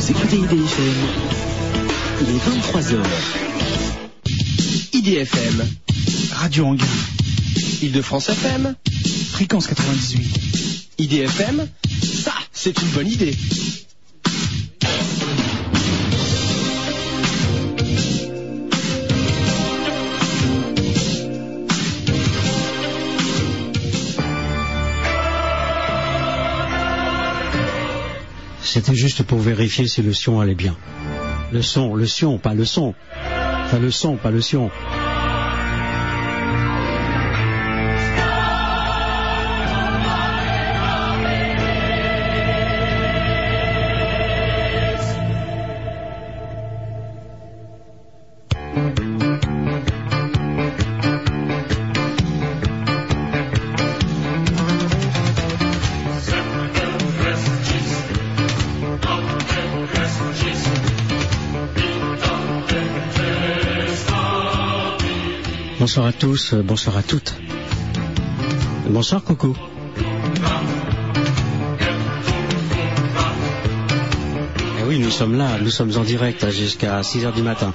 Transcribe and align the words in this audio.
Vous 0.00 0.10
écoutez 0.12 0.36
IDFM, 0.36 0.94
il 2.22 2.28
est 2.30 2.38
23h. 2.38 2.96
IDFM, 4.94 5.68
Radio 6.32 6.64
Anguin, 6.68 6.86
Île-de-France 7.82 8.30
FM, 8.30 8.76
fréquence 9.32 9.66
98. 9.66 10.40
IDFM, 11.00 11.68
ça, 12.02 12.32
c'est 12.50 12.80
une 12.80 12.88
bonne 12.88 13.08
idée. 13.08 13.34
C'était 28.72 28.94
juste 28.94 29.24
pour 29.24 29.40
vérifier 29.40 29.88
si 29.88 30.00
le 30.00 30.12
son 30.12 30.38
allait 30.38 30.54
bien. 30.54 30.76
Le 31.52 31.60
son, 31.60 31.96
le 31.96 32.06
son, 32.06 32.38
pas 32.38 32.54
le 32.54 32.64
son. 32.64 32.94
Enfin, 33.64 33.80
le 33.80 33.90
son, 33.90 34.14
pas 34.14 34.30
le 34.30 34.40
son. 34.40 34.70
Bonsoir 65.90 66.06
à 66.06 66.12
tous, 66.12 66.52
euh, 66.54 66.62
bonsoir 66.62 66.96
à 66.96 67.02
toutes. 67.02 67.34
Bonsoir 68.88 69.24
Coco. 69.24 69.56
Eh 74.78 74.84
oui, 74.86 75.00
nous 75.00 75.10
sommes 75.10 75.36
là, 75.36 75.58
nous 75.60 75.70
sommes 75.70 75.90
en 75.96 76.04
direct 76.04 76.44
hein, 76.44 76.50
jusqu'à 76.50 77.02
6 77.02 77.24
heures 77.24 77.32
du 77.32 77.42
matin. 77.42 77.74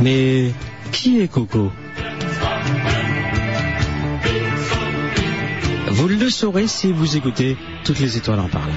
Mais 0.00 0.50
qui 0.90 1.20
est 1.20 1.28
Coco? 1.28 1.70
Vous 5.88 6.08
le 6.08 6.30
saurez 6.30 6.66
si 6.66 6.92
vous 6.92 7.14
écoutez 7.14 7.58
Toutes 7.84 8.00
les 8.00 8.16
étoiles 8.16 8.40
en 8.40 8.48
parlent. 8.48 8.72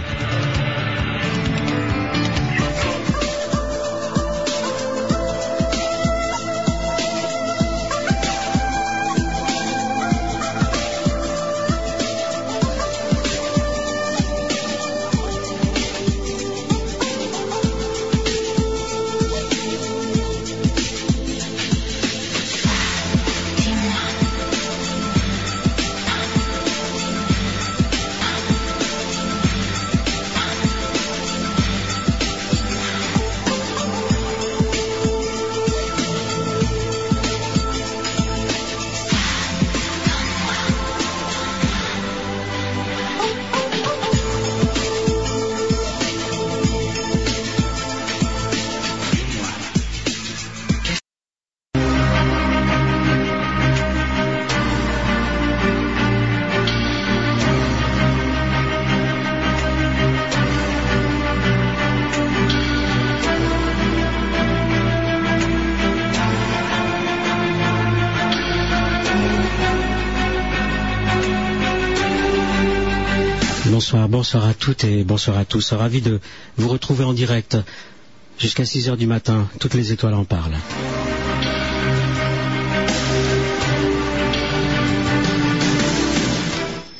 Bonsoir, 74.33 74.49
à 74.49 74.55
toutes 74.55 74.83
et 74.83 75.03
bonsoir 75.03 75.37
à 75.37 75.45
tous. 75.45 75.73
Ravi 75.73 76.01
de 76.01 76.19
vous 76.57 76.67
retrouver 76.67 77.03
en 77.03 77.13
direct 77.13 77.55
jusqu'à 78.39 78.65
6 78.65 78.89
heures 78.89 78.97
du 78.97 79.05
matin. 79.05 79.47
Toutes 79.59 79.75
les 79.75 79.91
étoiles 79.91 80.15
en 80.15 80.25
parlent. 80.25 80.57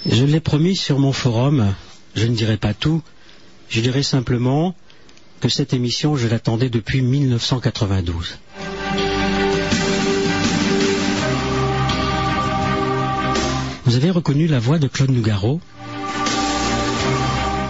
Je 0.05 0.23
l'ai 0.25 0.39
promis 0.41 0.75
sur 0.75 0.99
mon 0.99 1.11
forum, 1.11 1.73
je 2.13 2.27
ne 2.27 2.35
dirai 2.35 2.57
pas 2.57 2.75
tout, 2.75 3.01
je 3.67 3.81
dirai 3.81 4.03
simplement 4.03 4.75
que 5.39 5.49
cette 5.49 5.73
émission, 5.73 6.15
je 6.15 6.27
l'attendais 6.27 6.69
depuis 6.69 7.01
1992. 7.01 8.37
Vous 13.85 13.95
avez 13.95 14.11
reconnu 14.11 14.45
la 14.45 14.59
voix 14.59 14.77
de 14.77 14.87
Claude 14.87 15.09
Nougaro 15.09 15.61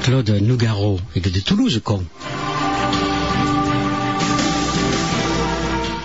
Claude 0.04 0.32
Nougaro, 0.32 1.00
il 1.16 1.26
est 1.26 1.32
de 1.32 1.40
Toulouse, 1.40 1.80
con. 1.82 2.04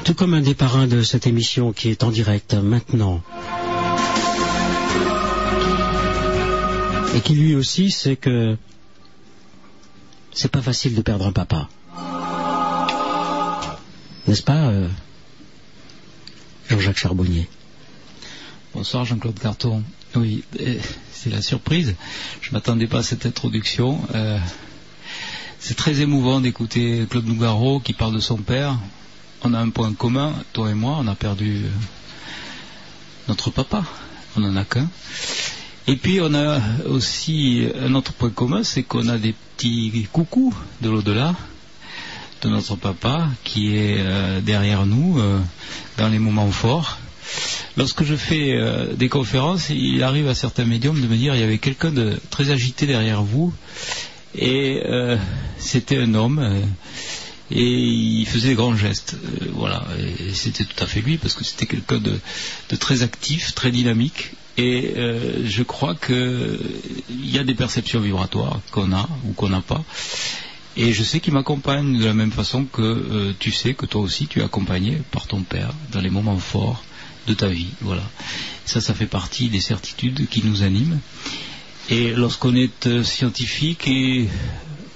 Tout 0.05 0.15
comme 0.15 0.35
un 0.35 0.41
des 0.41 0.55
parrains 0.55 0.87
de 0.87 1.03
cette 1.03 1.27
émission 1.27 1.73
qui 1.73 1.89
est 1.89 2.05
en 2.05 2.13
direct 2.13 2.55
maintenant. 2.55 3.21
Et 7.17 7.21
qui 7.23 7.35
lui 7.35 7.57
aussi 7.57 7.91
sait 7.91 8.15
que 8.15 8.57
c'est 10.33 10.53
pas 10.53 10.63
facile 10.63 10.95
de 10.95 11.03
perdre 11.03 11.27
un 11.27 11.33
papa. 11.33 11.69
N'est-ce 14.29 14.45
pas, 14.45 14.69
euh, 14.69 14.87
Jean-Jacques 16.69 16.99
Charbonnier? 16.99 17.49
Bonsoir 18.75 19.05
Jean-Claude 19.05 19.41
Carton. 19.41 19.83
Oui, 20.17 20.43
c'est 21.13 21.31
la 21.31 21.43
surprise. 21.43 21.95
Je 22.41 22.53
m'attendais 22.53 22.87
pas 22.87 22.99
à 22.99 23.03
cette 23.03 23.27
introduction. 23.27 24.01
Euh, 24.15 24.39
c'est 25.59 25.77
très 25.77 26.01
émouvant 26.01 26.41
d'écouter 26.41 27.07
Claude 27.11 27.27
Nougaro 27.27 27.81
qui 27.81 27.93
parle 27.93 28.15
de 28.15 28.21
son 28.21 28.39
père. 28.39 28.79
On 29.43 29.53
a 29.53 29.59
un 29.59 29.69
point 29.69 29.93
commun, 29.93 30.35
toi 30.53 30.71
et 30.71 30.75
moi, 30.75 30.97
on 30.99 31.07
a 31.07 31.15
perdu 31.15 31.65
euh, 31.65 31.69
notre 33.29 33.51
papa. 33.51 33.85
On 34.37 34.41
n'en 34.41 34.57
a 34.57 34.65
qu'un. 34.65 34.89
Et 35.87 35.97
puis 35.97 36.21
on 36.23 36.35
a 36.35 36.61
aussi 36.87 37.67
un 37.79 37.95
autre 37.95 38.13
point 38.13 38.31
commun, 38.31 38.63
c'est 38.63 38.83
qu'on 38.83 39.09
a 39.09 39.19
des 39.19 39.35
petits 39.57 40.07
coucous 40.11 40.55
de 40.81 40.89
l'au-delà 40.89 41.35
de 42.43 42.49
notre 42.49 42.77
papa 42.77 43.29
qui 43.45 43.75
est 43.77 43.97
euh, 43.99 44.41
derrière 44.41 44.87
nous 44.87 45.21
dans 45.99 46.09
les 46.09 46.19
moments 46.19 46.51
forts. 46.51 46.99
Lorsque 47.79 48.03
je 48.03 48.17
fais 48.17 48.55
euh, 48.57 48.93
des 48.95 49.09
conférences, 49.09 49.71
il 49.71 50.03
arrive 50.03 50.27
à 50.27 50.35
certains 50.35 50.65
médiums 50.65 51.01
de 51.01 51.07
me 51.07 51.17
dire 51.17 51.37
il 51.37 51.41
y 51.41 51.45
avait 51.45 51.59
quelqu'un 51.59 51.93
de 51.93 52.19
très 52.29 52.51
agité 52.51 52.87
derrière 52.87 53.23
vous 53.23 53.55
et 54.35 54.83
euh, 54.85 55.17
c'était 55.59 55.97
un 55.97 56.15
homme 56.15 56.41
euh, 56.41 56.61
et 57.53 57.63
il 57.63 58.27
faisait 58.27 58.49
des 58.49 58.55
grands 58.57 58.75
gestes. 58.75 59.17
Voilà, 59.53 59.85
et 59.97 60.35
c'était 60.35 60.65
tout 60.65 60.83
à 60.83 60.87
fait 60.89 61.01
lui 61.01 61.19
parce 61.19 61.35
que 61.35 61.45
c'était 61.45 61.67
quelqu'un 61.67 61.99
de, 61.99 62.19
très 62.77 63.03
actif, 63.03 63.55
très 63.55 63.71
dynamique. 63.71 64.33
Et 64.59 64.95
je 65.45 65.63
crois 65.63 65.95
qu'il 65.95 66.59
y 67.25 67.39
a 67.39 67.45
des 67.45 67.55
perceptions 67.55 68.01
vibratoires 68.01 68.61
qu'on 68.73 68.93
a 68.93 69.09
ou 69.25 69.33
qu'on 69.33 69.51
n'a 69.51 69.61
pas. 69.61 69.85
Et 70.77 70.93
je 70.93 71.05
sais 71.05 71.21
qu'il 71.21 71.33
m'accompagne 71.33 71.97
de 71.97 72.05
la 72.05 72.13
même 72.13 72.33
façon 72.33 72.65
que 72.65 73.33
tu 73.39 73.53
sais 73.53 73.75
que 73.75 73.87
toi 73.87 74.03
aussi 74.03 74.27
tu 74.27 74.41
es 74.41 74.43
accompagné 74.43 74.99
par 75.13 75.29
ton 75.29 75.43
père 75.43 75.71
dans 75.93 76.01
les 76.01 76.11
moments 76.11 76.39
forts 76.39 76.83
de 77.29 77.35
ta 77.35 77.49
vie. 77.49 77.69
Voilà. 77.81 78.03
Ça, 78.65 78.81
ça 78.81 78.95
fait 78.95 79.07
partie 79.07 79.49
des 79.49 79.61
certitudes 79.61 80.29
qui 80.29 80.43
nous 80.45 80.63
animent. 80.63 80.99
Et 81.91 82.13
lorsqu'on 82.13 82.55
est 82.55 82.87
euh, 82.87 83.03
scientifique 83.03 83.87
et 83.87 84.29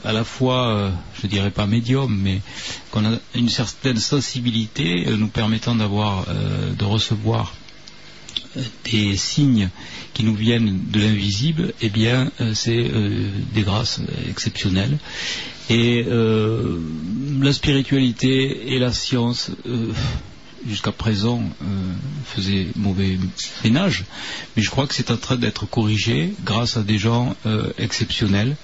à 0.05 0.13
la 0.13 0.25
fois, 0.25 0.69
euh, 0.69 0.91
je 1.23 1.27
dirais 1.27 1.51
pas 1.51 1.67
médium, 1.67 2.15
mais 2.23 2.41
qu'on 2.91 3.05
a 3.07 3.19
une 3.35 3.49
certaine 3.49 3.97
sensibilité 3.97 5.07
euh, 5.07 5.17
nous 5.17 5.29
permettant 5.29 5.75
d'avoir, 5.75 6.27
de 6.27 6.85
recevoir 6.85 7.55
des 8.85 9.17
signes 9.17 9.71
qui 10.13 10.25
nous 10.25 10.35
viennent 10.35 10.81
de 10.91 11.01
l'invisible, 11.01 11.73
eh 11.81 11.89
bien, 11.89 12.31
c'est 12.53 12.91
des 13.55 13.63
grâces 13.63 14.01
exceptionnelles. 14.29 14.99
Et 15.71 16.05
la 16.05 17.53
spiritualité 17.53 18.75
et 18.75 18.79
la 18.79 18.93
science 18.93 19.51
jusqu'à 20.69 20.93
présent 20.93 21.43
euh, 21.63 21.65
faisait 22.25 22.69
mauvais 22.77 23.19
ménage, 23.65 24.05
mais 24.57 24.63
je 24.63 24.71
crois 24.71 24.87
que 24.87 24.95
c'est 24.95 25.11
en 25.11 25.17
train 25.17 25.37
d'être 25.37 25.67
corrigé 25.67 26.33
grâce 26.45 26.77
à 26.77 26.83
des 26.83 26.99
gens 26.99 27.35
euh, 27.47 27.73
exceptionnels. 27.79 28.57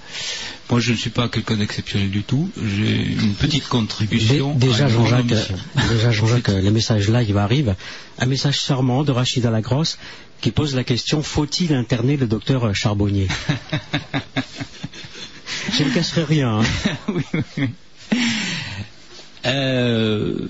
Moi, 0.69 0.79
je 0.79 0.91
ne 0.91 0.97
suis 0.97 1.09
pas 1.09 1.27
quelqu'un 1.27 1.57
d'exceptionnel 1.57 2.11
du 2.11 2.21
tout. 2.21 2.49
J'ai 2.55 3.03
une 3.03 3.33
petite 3.33 3.67
contribution. 3.67 4.53
déjà, 4.53 4.87
Jean-Jacques, 4.87 5.25
déjà, 5.89 6.11
Jean-Jacques, 6.11 6.49
les 6.49 6.69
messages 6.69 7.09
live 7.09 7.37
arrivent. 7.37 7.75
Un 8.19 8.25
message 8.27 8.59
charmant 8.59 9.03
de 9.03 9.11
Rachida 9.11 9.49
Lagrosse 9.49 9.97
qui 10.41 10.51
pose 10.51 10.75
la 10.75 10.83
question 10.83 11.23
faut-il 11.23 11.73
interner 11.73 12.17
le 12.17 12.27
docteur 12.27 12.73
Charbonnier? 12.75 13.27
Je 15.77 15.83
ne 15.83 15.93
casserai 15.93 16.23
rien. 16.23 16.61
Hein. 16.61 16.63
oui, 17.09 17.23
oui. 17.57 17.69
Euh, 19.45 20.47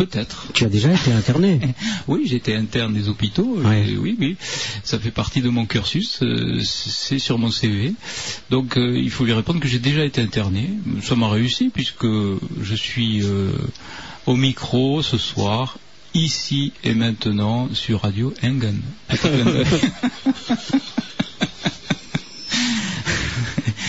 Peut-être. 0.00 0.46
Tu 0.54 0.64
as 0.64 0.70
déjà 0.70 0.90
été 0.94 1.12
interné 1.12 1.60
Oui, 2.08 2.22
j'étais 2.24 2.54
interne 2.54 2.94
des 2.94 3.10
hôpitaux. 3.10 3.58
oui, 3.62 4.16
oui. 4.18 4.36
Ça 4.82 4.98
fait 4.98 5.10
partie 5.10 5.42
de 5.42 5.50
mon 5.50 5.66
cursus. 5.66 6.22
Euh, 6.22 6.58
c'est 6.64 7.18
sur 7.18 7.36
mon 7.38 7.50
CV. 7.50 7.92
Donc, 8.48 8.78
euh, 8.78 8.98
il 8.98 9.10
faut 9.10 9.26
lui 9.26 9.34
répondre 9.34 9.60
que 9.60 9.68
j'ai 9.68 9.78
déjà 9.78 10.02
été 10.02 10.22
interné. 10.22 10.70
Ça 11.02 11.16
m'a 11.16 11.28
réussi 11.28 11.68
puisque 11.68 12.06
je 12.06 12.74
suis 12.74 13.22
euh, 13.24 13.52
au 14.24 14.36
micro 14.36 15.02
ce 15.02 15.18
soir, 15.18 15.76
ici 16.14 16.72
et 16.82 16.94
maintenant, 16.94 17.68
sur 17.74 18.00
Radio 18.00 18.32
Engen. 18.42 18.80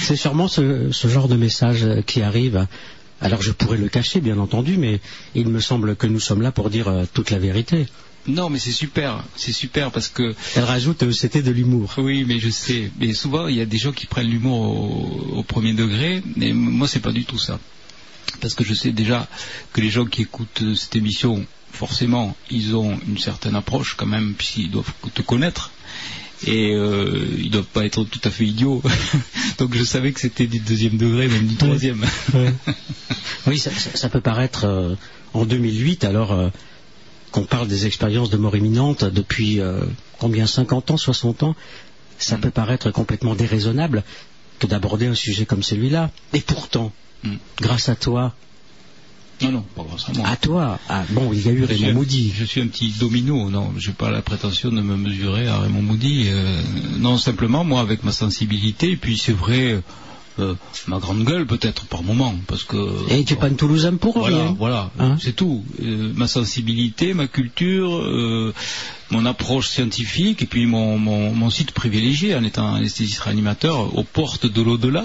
C'est 0.02 0.18
sûrement 0.18 0.50
ce, 0.50 0.90
genre 1.06 1.30
de 1.30 1.38
message 1.38 1.88
qui 2.06 2.22
arrive 2.22 2.68
alors 3.21 3.41
je 3.41 3.51
pourrais 3.51 3.77
le 3.77 3.88
cacher, 3.88 4.19
bien 4.19 4.39
entendu, 4.39 4.77
mais 4.77 5.00
il 5.35 5.47
me 5.47 5.59
semble 5.59 5.95
que 5.95 6.07
nous 6.07 6.19
sommes 6.19 6.41
là 6.41 6.51
pour 6.51 6.69
dire 6.69 6.88
euh, 6.88 7.06
toute 7.13 7.29
la 7.29 7.38
vérité. 7.38 7.85
Non, 8.27 8.50
mais 8.50 8.59
c'est 8.59 8.71
super, 8.71 9.23
c'est 9.35 9.51
super 9.51 9.91
parce 9.91 10.07
que. 10.07 10.35
Elle 10.56 10.63
rajoute, 10.63 11.03
euh, 11.03 11.12
c'était 11.12 11.41
de 11.41 11.51
l'humour. 11.51 11.94
Oui, 11.97 12.23
mais 12.27 12.39
je 12.39 12.50
sais. 12.50 12.91
Mais 13.00 13.13
souvent, 13.13 13.47
il 13.47 13.56
y 13.56 13.62
a 13.62 13.65
des 13.65 13.77
gens 13.77 13.91
qui 13.91 14.06
prennent 14.06 14.29
l'humour 14.29 15.38
au, 15.38 15.44
premier 15.44 15.73
degré, 15.73 16.21
mais 16.35 16.53
moi, 16.53 16.88
c'est 16.88 17.00
pas 17.00 17.12
du 17.12 17.25
tout 17.25 17.39
ça. 17.39 17.59
Parce 18.39 18.53
que 18.53 18.63
je 18.63 18.73
sais 18.73 18.91
déjà 18.91 19.27
que 19.74 19.81
les 19.81 19.89
gens 19.89 20.06
qui 20.06 20.24
écoutent 20.24 20.62
euh, 20.62 20.75
cette 20.75 20.95
émission, 20.95 21.45
forcément, 21.71 22.35
ils 22.50 22.75
ont 22.75 23.00
une 23.07 23.17
certaine 23.17 23.56
approche 23.56 23.95
quand 23.95 24.06
même, 24.06 24.33
puisqu'ils 24.33 24.71
doivent 24.71 24.94
te 25.13 25.21
connaître 25.21 25.71
et 26.47 26.73
euh, 26.73 27.27
ils 27.38 27.51
doivent 27.51 27.65
pas 27.65 27.85
être 27.85 28.03
tout 28.03 28.21
à 28.23 28.29
fait 28.29 28.45
idiots. 28.45 28.81
Donc 29.59 29.75
je 29.75 29.83
savais 29.83 30.11
que 30.11 30.19
c'était 30.19 30.47
du 30.47 30.59
deuxième 30.59 30.97
degré, 30.97 31.27
même 31.27 31.47
du 31.47 31.55
troisième. 31.55 32.03
oui, 33.47 33.59
ça, 33.59 34.09
peut 34.09 34.21
paraître 34.21 34.65
euh, 34.65 34.95
en 35.33 35.45
2008, 35.45 36.03
alors 36.03 36.31
euh, 36.31 36.49
qu'on 37.31 37.43
parle 37.43 37.67
des 37.67 37.85
expériences 37.85 38.29
de 38.29 38.38
mort 38.38 38.55
imminente 38.55 39.03
depuis 39.03 39.59
euh, 39.59 39.81
combien 40.19 40.47
50 40.47 40.91
ans, 40.91 40.97
60 40.97 41.43
ans, 41.43 41.55
ça 42.17 42.38
mm. 42.38 42.41
peut 42.41 42.51
paraître 42.51 42.91
complètement 42.91 43.35
déraisonnable 43.35 44.03
que 44.59 44.67
d'aborder 44.67 45.07
un 45.07 45.15
sujet 45.15 45.45
comme 45.45 45.63
celui-là. 45.63 46.11
Et 46.33 46.41
pourtant, 46.41 46.91
mm. 47.23 47.35
grâce 47.59 47.89
à 47.89 47.95
toi, 47.95 48.33
non, 49.41 49.51
non, 49.51 49.65
pas 49.75 49.83
grâce 49.88 50.09
à 50.09 50.13
moi. 50.13 50.27
À 50.27 50.35
toi 50.35 50.79
ah, 50.89 51.03
Bon, 51.09 51.31
il 51.33 51.45
y 51.45 51.49
a 51.49 51.51
eu 51.51 51.63
Raymond 51.63 51.93
Moody. 51.93 52.31
Je 52.35 52.45
suis 52.45 52.61
un 52.61 52.67
petit 52.67 52.93
domino, 52.99 53.49
non, 53.49 53.73
je 53.77 53.89
n'ai 53.89 53.93
pas 53.93 54.11
la 54.11 54.21
prétention 54.21 54.69
de 54.69 54.81
me 54.81 54.95
mesurer 54.95 55.47
à 55.47 55.59
Raymond 55.59 55.81
Moody. 55.81 56.25
Euh, 56.27 56.61
non, 56.99 57.17
simplement, 57.17 57.63
moi, 57.63 57.81
avec 57.81 58.03
ma 58.03 58.11
sensibilité, 58.11 58.91
et 58.91 58.97
puis 58.97 59.17
c'est 59.17 59.33
vrai, 59.33 59.81
euh, 60.39 60.56
ma 60.88 61.00
grande 61.00 61.24
gueule 61.24 61.45
peut-être 61.45 61.86
par 61.86 62.04
moment, 62.04 62.33
parce 62.48 62.63
que. 62.63 62.78
Et 63.12 63.24
tu 63.24 63.33
n'es 63.33 63.39
pas 63.39 63.50
une 63.50 63.57
Toulousain 63.57 63.95
pour 63.95 64.18
voilà, 64.18 64.38
rien. 64.38 64.56
Voilà, 64.57 64.92
hein 65.00 65.18
c'est 65.19 65.36
tout. 65.36 65.63
Euh, 65.81 66.12
ma 66.16 66.28
sensibilité, 66.28 67.13
ma 67.13 67.28
culture, 67.28 67.95
euh, 67.95 68.54
mon 69.10 69.25
approche 69.25 69.68
scientifique, 69.68 70.42
et 70.42 70.45
puis 70.45 70.66
mon, 70.66 70.98
mon, 70.98 71.50
site 71.50 71.72
privilégié 71.72 72.33
en 72.33 72.44
étant 72.44 72.75
anesthésiste 72.75 73.19
réanimateur 73.19 73.98
aux 73.98 74.04
portes 74.04 74.45
de 74.45 74.62
l'au-delà, 74.62 75.04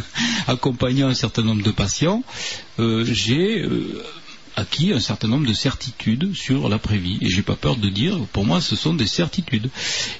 accompagnant 0.46 1.08
un 1.08 1.14
certain 1.14 1.42
nombre 1.42 1.62
de 1.62 1.70
patients, 1.70 2.22
j'ai 2.78 3.64
acquis 4.56 4.92
un 4.92 5.00
certain 5.00 5.28
nombre 5.28 5.46
de 5.46 5.52
certitudes 5.52 6.34
sur 6.34 6.68
l'après-vie. 6.68 7.18
Et 7.20 7.28
j'ai 7.28 7.42
pas 7.42 7.56
peur 7.56 7.76
de 7.76 7.88
dire, 7.88 8.18
pour 8.32 8.44
moi, 8.44 8.60
ce 8.60 8.74
sont 8.74 8.94
des 8.94 9.06
certitudes. 9.06 9.70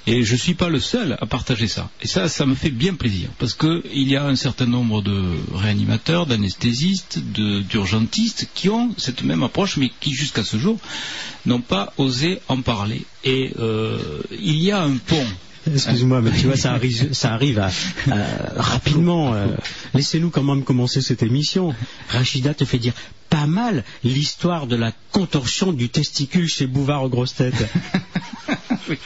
Et 0.06 0.22
je 0.22 0.36
suis 0.36 0.54
pas 0.54 0.68
le 0.68 0.78
seul 0.78 1.16
à 1.20 1.26
partager 1.26 1.66
ça. 1.66 1.90
Et 2.02 2.06
ça, 2.06 2.28
ça 2.28 2.46
me 2.46 2.54
fait 2.54 2.70
bien 2.70 2.94
plaisir. 2.94 3.30
Parce 3.38 3.54
qu'il 3.54 4.08
y 4.08 4.16
a 4.16 4.24
un 4.24 4.36
certain 4.36 4.66
nombre 4.66 5.02
de 5.02 5.36
réanimateurs, 5.54 6.26
d'anesthésistes, 6.26 7.18
d'urgentistes 7.18 8.48
qui 8.54 8.68
ont 8.68 8.94
cette 8.98 9.22
même 9.22 9.42
approche, 9.42 9.78
mais 9.78 9.90
qui, 10.00 10.12
jusqu'à 10.14 10.44
ce 10.44 10.58
jour, 10.58 10.78
n'ont 11.46 11.62
pas 11.62 11.92
osé 11.96 12.40
en 12.48 12.60
parler. 12.60 13.04
Et 13.24 13.52
euh, 13.58 13.98
il 14.30 14.62
y 14.62 14.70
a 14.70 14.82
un 14.82 14.96
pont 14.96 15.26
Excuse-moi, 15.72 16.20
mais 16.20 16.30
tu 16.30 16.46
vois, 16.46 16.56
ça 16.56 16.72
arrive, 16.72 17.12
ça 17.12 17.32
arrive 17.32 17.62
rapidement. 18.56 19.34
Euh, 19.34 19.46
laissez-nous 19.94 20.30
quand 20.30 20.42
même 20.42 20.62
commencer 20.62 21.00
cette 21.00 21.22
émission. 21.22 21.74
Rachida 22.08 22.54
te 22.54 22.64
fait 22.64 22.78
dire 22.78 22.94
pas 23.30 23.46
mal 23.46 23.84
l'histoire 24.04 24.66
de 24.66 24.76
la 24.76 24.92
contorsion 25.12 25.72
du 25.72 25.88
testicule 25.88 26.48
chez 26.48 26.66
Bouvard 26.66 27.02
aux 27.02 27.08
grosses 27.08 27.34
têtes. 27.34 27.68
oui, 28.88 28.98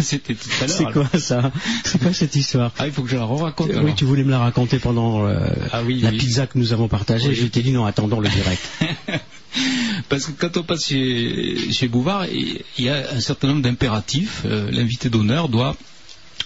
c'était 0.00 0.34
tout 0.34 0.48
à 0.60 0.66
l'heure. 0.66 0.76
C'est 0.76 0.92
quoi 0.92 1.08
ça? 1.18 1.52
C'est 1.84 2.00
quoi 2.00 2.12
cette 2.12 2.36
histoire? 2.36 2.72
Ah, 2.78 2.86
il 2.86 2.92
faut 2.92 3.02
que 3.02 3.08
je 3.08 3.16
la 3.16 3.24
raconte. 3.24 3.70
Oui, 3.82 3.94
tu 3.94 4.04
voulais 4.04 4.24
me 4.24 4.30
la 4.30 4.38
raconter 4.38 4.78
pendant 4.78 5.26
euh, 5.26 5.48
ah 5.72 5.82
la 5.82 6.10
pizza 6.10 6.46
que 6.46 6.58
nous 6.58 6.72
avons 6.72 6.88
partagée. 6.88 7.34
Je 7.34 7.46
t'ai 7.46 7.62
dit 7.62 7.72
non, 7.72 7.86
attendons 7.86 8.20
le 8.20 8.28
direct. 8.28 8.62
Parce 10.08 10.26
que 10.26 10.32
quand 10.32 10.56
on 10.56 10.62
passe 10.62 10.88
chez, 10.88 11.88
Bouvard, 11.88 12.26
il 12.26 12.62
y 12.78 12.88
a 12.88 13.12
un 13.12 13.20
certain 13.20 13.48
nombre 13.48 13.62
d'impératifs. 13.62 14.42
Euh, 14.44 14.70
l'invité 14.70 15.08
d'honneur 15.10 15.48
doit 15.48 15.76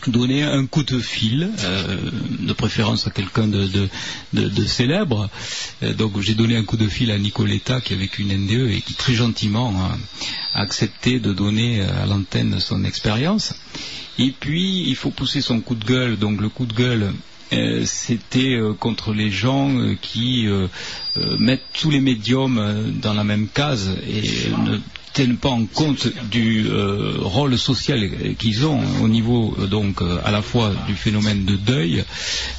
donner 0.06 0.44
un 0.44 0.64
coup 0.64 0.82
de 0.82 0.98
fil, 0.98 1.50
euh, 1.62 1.96
de 2.38 2.52
préférence 2.54 3.06
à 3.06 3.10
quelqu'un 3.10 3.48
de, 3.48 3.88
célèbre. 4.66 5.28
Euh, 5.82 5.92
donc 5.92 6.18
j'ai 6.20 6.34
donné 6.34 6.56
un 6.56 6.64
coup 6.64 6.78
de 6.78 6.88
fil 6.88 7.10
à 7.10 7.18
Nicoletta 7.18 7.80
qui 7.80 7.92
est 7.92 7.96
avec 7.96 8.18
une 8.18 8.32
NDE 8.32 8.70
et 8.70 8.80
qui 8.80 8.94
très 8.94 9.14
gentiment 9.14 9.74
a 10.54 10.60
accepté 10.60 11.20
de 11.20 11.32
donner 11.32 11.82
à 11.82 12.06
l'antenne 12.06 12.60
son 12.60 12.84
expérience. 12.84 13.54
Et 14.18 14.32
puis 14.38 14.84
il 14.88 14.96
faut 14.96 15.10
pousser 15.10 15.40
son 15.40 15.60
coup 15.60 15.74
de 15.74 15.84
gueule. 15.84 16.18
Donc 16.18 16.40
le 16.40 16.48
coup 16.48 16.66
de 16.66 16.72
gueule, 16.72 17.12
euh, 17.52 17.82
c'était 17.84 18.58
contre 18.78 19.12
les 19.12 19.30
gens 19.30 19.70
qui 20.00 20.46
mettent 21.38 21.64
tous 21.72 21.90
les 21.90 22.00
médiums 22.00 22.92
dans 23.02 23.14
la 23.14 23.24
même 23.24 23.48
case 23.48 23.90
et 24.08 24.22
ne 24.66 24.78
tiennent 25.12 25.36
pas 25.36 25.48
en 25.50 25.66
compte 25.66 26.08
du 26.30 26.66
euh, 26.68 27.14
rôle 27.20 27.58
social 27.58 28.08
qu'ils 28.38 28.66
ont 28.66 28.80
au 29.02 29.08
niveau 29.08 29.54
euh, 29.58 29.66
donc 29.66 30.02
euh, 30.02 30.18
à 30.24 30.30
la 30.30 30.42
fois 30.42 30.72
du 30.86 30.94
phénomène 30.94 31.44
de 31.44 31.56
deuil 31.56 32.04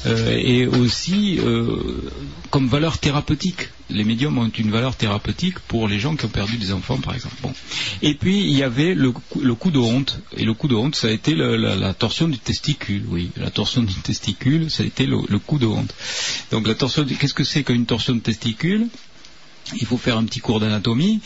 et 0.06 0.66
aussi 0.66 1.38
comme 2.50 2.68
valeur 2.68 2.98
thérapeutique. 2.98 3.68
Les 3.92 4.04
médiums 4.04 4.38
ont 4.38 4.48
une 4.48 4.70
valeur 4.70 4.96
thérapeutique 4.96 5.58
pour 5.60 5.88
les 5.88 5.98
gens 5.98 6.16
qui 6.16 6.24
ont 6.24 6.28
perdu 6.28 6.56
des 6.56 6.72
enfants, 6.72 6.98
par 6.98 7.14
exemple. 7.14 7.36
Et 8.00 8.14
puis 8.14 8.40
il 8.40 8.56
y 8.56 8.62
avait 8.62 8.94
le, 8.94 9.12
coup 9.12 9.70
de 9.70 9.78
honte. 9.78 10.20
Et 10.36 10.44
le 10.44 10.54
coup 10.54 10.68
de 10.68 10.74
honte, 10.74 10.96
ça 10.96 11.08
a 11.08 11.10
été 11.10 11.34
la, 11.34 11.94
torsion 11.94 12.28
du 12.28 12.38
testicule. 12.38 13.04
Oui, 13.08 13.30
la 13.36 13.50
torsion 13.50 13.82
du 13.82 13.94
testicule, 13.94 14.70
ça 14.70 14.82
a 14.82 14.86
été 14.86 15.06
le, 15.06 15.38
coup 15.38 15.58
de 15.58 15.66
honte. 15.66 15.94
Donc 16.50 16.66
la 16.66 16.74
torsion, 16.74 17.04
qu'est-ce 17.04 17.34
que 17.34 17.44
c'est 17.44 17.62
qu'une 17.62 17.86
torsion 17.86 18.14
de 18.14 18.20
testicule? 18.20 18.88
Il 19.80 19.86
faut 19.86 19.98
faire 19.98 20.18
un 20.18 20.24
petit 20.24 20.40
cours 20.40 20.58
d'anatomie. 20.58 21.20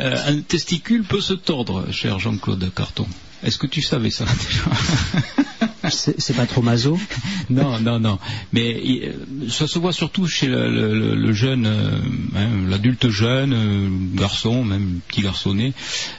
Euh, 0.00 0.16
un 0.26 0.40
testicule 0.40 1.04
peut 1.04 1.20
se 1.20 1.34
tordre, 1.34 1.92
cher 1.92 2.18
Jean-Claude 2.18 2.72
Carton. 2.74 3.06
Est-ce 3.42 3.58
que 3.58 3.66
tu 3.66 3.82
savais 3.82 4.10
ça 4.10 4.24
C'est 5.90 6.36
pas 6.36 6.46
trop 6.46 6.62
maso 6.62 6.98
Non, 7.50 7.78
non, 7.80 8.00
non. 8.00 8.18
Mais 8.52 8.80
euh, 9.04 9.48
ça 9.48 9.66
se 9.66 9.78
voit 9.78 9.92
surtout 9.92 10.26
chez 10.26 10.46
le, 10.46 11.32
jeune, 11.32 11.66
euh, 11.66 11.98
hein, 12.36 12.48
l'adulte 12.68 13.08
jeune, 13.08 13.52
euh, 13.52 13.88
garçon, 14.16 14.64
même 14.64 15.00
petit 15.08 15.22
garçonnet, 15.22 15.72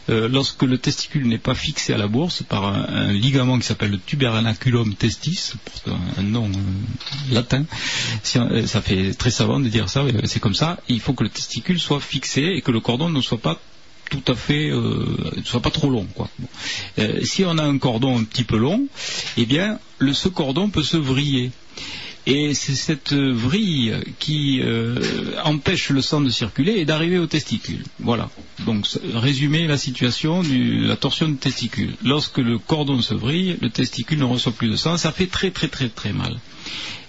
lorsque 0.07 0.63
le 0.63 0.77
testicule 0.77 1.27
n'est 1.27 1.37
pas 1.37 1.55
fixé 1.55 1.93
à 1.93 1.97
la 1.97 2.07
bourse 2.07 2.43
par 2.43 2.65
un, 2.65 3.11
ligament 3.11 3.57
qui 3.59 3.65
s'appelle 3.65 3.91
le 3.91 3.99
tubernaculum 3.99 4.95
testis, 4.95 5.53
un, 6.17 6.23
nom 6.23 6.49
latin. 7.31 7.65
Ça 8.23 8.81
fait 8.81 9.13
très 9.13 9.31
savant 9.31 9.59
de 9.59 9.69
dire 9.69 9.89
ça, 9.89 10.03
c'est 10.25 10.39
comme 10.39 10.55
ça. 10.55 10.77
Il 10.87 10.99
faut 10.99 11.13
que 11.13 11.23
le 11.23 11.29
testicule 11.29 11.79
soit 11.79 11.99
fixé 11.99 12.43
et 12.43 12.61
que 12.61 12.71
le 12.71 12.79
cordon 12.79 13.09
ne 13.09 13.21
soit 13.21 13.37
pas 13.37 13.59
tout 14.09 14.31
à 14.31 14.35
fait, 14.35 14.69
euh, 14.69 15.05
soit 15.45 15.61
pas 15.61 15.71
trop 15.71 15.89
long. 15.89 16.07
Euh, 16.99 17.21
si 17.23 17.45
on 17.45 17.57
a 17.57 17.63
un 17.63 17.77
cordon 17.77 18.19
un 18.19 18.23
petit 18.23 18.43
peu 18.43 18.57
long, 18.57 18.87
eh 19.37 19.45
bien, 19.45 19.79
le, 19.99 20.13
ce 20.13 20.29
cordon 20.29 20.69
peut 20.69 20.83
se 20.83 20.97
vriller. 20.97 21.51
Et 22.29 22.53
c'est 22.53 22.75
cette 22.75 23.13
vrille 23.13 23.95
qui 24.19 24.59
euh, 24.61 24.99
empêche 25.45 25.91
le 25.91 26.01
sang 26.01 26.19
de 26.19 26.29
circuler 26.29 26.73
et 26.73 26.83
d'arriver 26.83 27.19
au 27.19 27.25
testicule. 27.25 27.83
Voilà. 27.99 28.29
Donc, 28.65 28.85
résumer 29.13 29.65
la 29.65 29.77
situation 29.77 30.43
de 30.43 30.85
la 30.85 30.97
torsion 30.97 31.29
du 31.29 31.37
testicule. 31.37 31.93
Lorsque 32.03 32.39
le 32.39 32.57
cordon 32.57 33.01
se 33.01 33.13
vrille, 33.13 33.55
le 33.61 33.69
testicule 33.69 34.19
ne 34.19 34.25
reçoit 34.25 34.51
plus 34.51 34.67
de 34.67 34.75
sang. 34.75 34.97
Ça 34.97 35.13
fait 35.13 35.27
très 35.27 35.51
très 35.51 35.69
très 35.69 35.87
très 35.87 36.11
mal. 36.11 36.37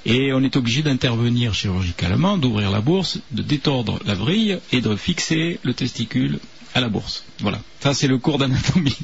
Et 0.07 0.33
on 0.33 0.41
est 0.43 0.55
obligé 0.55 0.83
d'intervenir 0.83 1.53
chirurgicalement, 1.53 2.39
d'ouvrir 2.39 2.71
la 2.71 2.81
bourse, 2.81 3.19
de 3.33 3.43
détordre 3.43 3.99
la 4.07 4.15
vrille 4.15 4.59
et 4.71 4.81
de 4.81 4.95
fixer 4.95 5.59
le 5.65 5.75
testicule 5.75 6.39
à 6.75 6.81
la 6.81 6.89
bourse. 6.89 7.25
Voilà. 7.41 7.61
Ça, 7.81 7.95
c'est 7.95 8.07
le 8.07 8.19
cours 8.19 8.39
d'anatomie. 8.39 8.97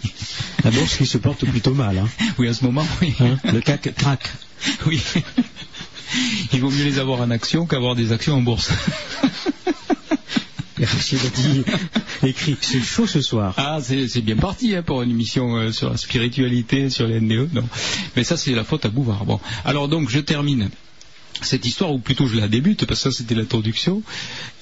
La 0.65 0.71
bourse 0.71 0.97
qui 0.97 1.07
se 1.07 1.19
porte 1.19 1.45
plutôt 1.47 1.75
mal. 1.75 1.99
Hein. 1.99 2.09
Oui, 2.39 2.49
à 2.49 2.55
ce 2.55 2.65
moment, 2.65 2.87
oui. 3.01 3.15
Hein, 3.21 3.39
le 3.53 3.61
CAC 3.61 3.95
craque. 3.95 4.31
Oui. 4.87 5.03
Il 6.53 6.61
vaut 6.61 6.71
mieux 6.71 6.85
les 6.85 6.99
avoir 6.99 7.21
en 7.21 7.31
action 7.31 7.67
qu'avoir 7.67 7.95
des 7.95 8.13
actions 8.13 8.35
en 8.37 8.41
bourse. 8.41 8.71
Rachid 10.81 11.19
a 11.25 11.29
dit, 11.29 11.65
écrit, 12.23 12.57
c'est 12.61 12.83
chaud 12.83 13.07
ce 13.07 13.21
soir. 13.21 13.55
Ah, 13.57 13.79
c'est 13.83 14.21
bien 14.21 14.37
parti 14.37 14.75
hein, 14.75 14.83
pour 14.83 15.03
une 15.03 15.11
émission 15.11 15.57
euh, 15.57 15.73
sur 15.73 15.91
la 15.91 15.97
spiritualité, 15.97 16.91
sur 16.91 17.07
les 17.07 17.21
NDE. 17.21 17.55
Non. 17.55 17.65
Mais 18.17 18.25
ça, 18.25 18.37
c'est 18.37 18.53
la 18.53 18.65
faute 18.65 18.85
à 18.85 18.89
Bouvard. 18.89 19.25
Bon. 19.25 19.41
Alors 19.65 19.89
donc, 19.89 20.09
je 20.09 20.19
termine 20.19 20.71
cette 21.43 21.67
histoire, 21.67 21.93
ou 21.93 21.99
plutôt 21.99 22.27
je 22.27 22.37
la 22.37 22.49
débute, 22.49 22.85
parce 22.87 23.03
que 23.03 23.11
ça 23.11 23.17
c'était 23.17 23.35
l'introduction. 23.35 24.03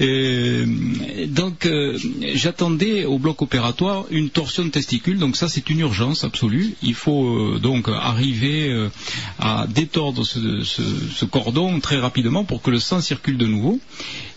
donc 0.01 1.67
euh, 1.67 1.99
j'attendais 2.35 3.05
au 3.05 3.19
bloc 3.19 3.43
opératoire 3.43 4.05
une 4.11 4.31
torsion 4.31 4.65
de 4.65 4.71
testicule, 4.71 5.19
donc 5.19 5.37
ça 5.37 5.49
c'est 5.49 5.69
une 5.71 5.81
urgence 5.81 6.25
absolue. 6.25 6.75
Il 6.83 6.95
faut 6.95 7.27
euh, 7.27 7.59
donc 7.59 7.89
arriver 7.89 8.69
euh, 8.69 8.89
à 9.39 9.67
détordre 9.69 10.25
ce, 10.25 11.25
cordon 11.25 11.81
très 11.81 11.99
rapidement 11.99 12.45
pour 12.45 12.63
que 12.63 12.71
le 12.71 12.81
sang 12.81 13.01
circule 13.01 13.39
de 13.39 13.47
nouveau 13.47 13.81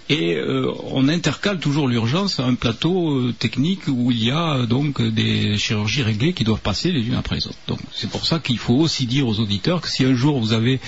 et 0.10 0.36
euh, 0.36 0.72
on 0.92 1.08
intercale 1.10 1.60
toujours 1.60 1.88
l'urgence 1.88 2.40
à 2.40 2.46
un 2.46 2.54
plateau 2.54 3.10
euh, 3.18 3.34
technique 3.38 3.88
où 3.88 4.12
il 4.12 4.24
y 4.24 4.30
a 4.30 4.54
euh, 4.58 4.66
donc 4.68 5.02
des 5.02 5.58
chirurgies 5.58 6.04
réglées 6.04 6.34
qui 6.34 6.44
doivent 6.44 6.60
passer 6.62 6.92
les 6.92 7.02
unes 7.08 7.16
après 7.16 7.36
les 7.36 7.48
autres. 7.48 7.58
Donc 7.68 7.80
c'est 7.92 8.10
pour 8.10 8.26
ça 8.26 8.38
qu'il 8.40 8.60
faut 8.60 8.76
aussi 8.76 9.08
dire 9.08 9.28
aux 9.28 9.40
auditeurs 9.40 9.82
que 9.82 9.90
si 9.90 10.06
un 10.06 10.14
jour 10.14 10.40
vous 10.40 10.54
avez 10.54 10.80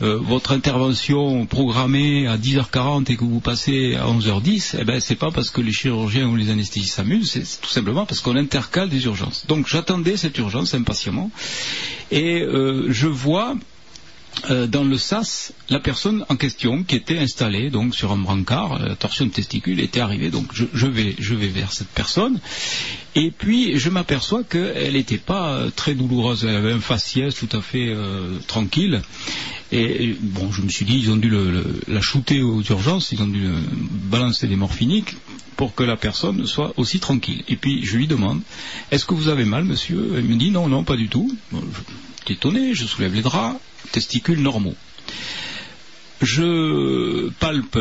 votre 0.00 0.52
intervention 0.52 1.46
programmée 1.46 2.26
à 2.26 2.36
10h40 2.36 3.10
et 3.12 3.16
que 3.16 3.24
vous 3.24 3.40
passez 3.40 3.94
à 3.94 4.06
11h10, 4.06 4.76
eh 4.80 4.84
ben 4.84 5.00
c'est 5.00 5.14
pas 5.14 5.30
parce 5.30 5.50
que 5.50 5.60
les 5.60 5.72
chirurgiens 5.72 6.26
ou 6.28 6.36
les 6.36 6.50
anesthésistes 6.50 6.94
s'amusent, 6.94 7.30
c'est 7.30 7.60
tout 7.60 7.70
simplement 7.70 8.06
parce 8.06 8.20
qu'on 8.20 8.36
intercale 8.36 8.88
des 8.88 9.04
urgences. 9.04 9.46
Donc 9.46 9.68
j'attendais 9.68 10.16
cette 10.16 10.36
urgence 10.38 10.74
impatiemment 10.74 11.30
et 12.10 12.44
je 12.88 13.06
vois 13.06 13.54
euh, 14.50 14.66
dans 14.66 14.84
le 14.84 14.98
sas, 14.98 15.52
la 15.70 15.80
personne 15.80 16.24
en 16.28 16.36
question 16.36 16.82
qui 16.82 16.96
était 16.96 17.18
installée 17.18 17.70
donc 17.70 17.94
sur 17.94 18.12
un 18.12 18.18
brancard, 18.18 18.80
euh, 18.80 18.94
torsion 18.94 19.26
de 19.26 19.30
testicule 19.30 19.80
était 19.80 20.00
arrivée, 20.00 20.30
donc 20.30 20.52
je, 20.52 20.86
vais, 20.86 21.14
vers 21.48 21.72
cette 21.72 21.88
personne, 21.88 22.40
et 23.14 23.30
puis 23.30 23.78
je 23.78 23.90
m'aperçois 23.90 24.44
qu'elle 24.44 24.94
n'était 24.94 25.18
pas 25.18 25.48
euh, 25.48 25.70
très 25.74 25.94
douloureuse, 25.94 26.44
elle 26.44 26.56
avait 26.56 26.72
un 26.72 26.80
faciès 26.80 27.34
tout 27.34 27.48
à 27.52 27.62
fait 27.62 27.94
tranquille, 28.46 29.02
et 29.72 30.14
bon, 30.20 30.52
je 30.52 30.62
me 30.62 30.68
suis 30.68 30.84
dit, 30.84 30.98
ils 30.98 31.10
ont 31.10 31.16
dû 31.16 31.32
la 31.88 32.00
shooter 32.00 32.42
aux 32.42 32.62
urgences, 32.62 33.12
ils 33.12 33.22
ont 33.22 33.26
dû 33.26 33.48
balancer 34.10 34.46
des 34.46 34.56
morphiniques 34.56 35.16
pour 35.56 35.74
que 35.74 35.82
la 35.82 35.96
personne 35.96 36.46
soit 36.46 36.72
aussi 36.76 37.00
tranquille. 37.00 37.44
Et 37.48 37.56
puis 37.56 37.84
je 37.84 37.96
lui 37.96 38.06
demande, 38.06 38.40
est-ce 38.90 39.04
que 39.04 39.14
vous 39.14 39.28
avez 39.28 39.44
mal, 39.44 39.64
monsieur? 39.64 40.14
Il 40.18 40.24
me 40.24 40.36
dit, 40.36 40.50
non, 40.50 40.68
non, 40.68 40.84
pas 40.84 40.96
du 40.96 41.08
tout. 41.08 41.34
Je 41.52 41.58
suis 42.24 42.34
étonné, 42.34 42.74
je 42.74 42.86
soulève 42.86 43.14
les 43.14 43.22
draps, 43.22 43.58
testicules 43.92 44.40
normaux. 44.40 44.74
Je 46.22 47.28
palpe 47.40 47.78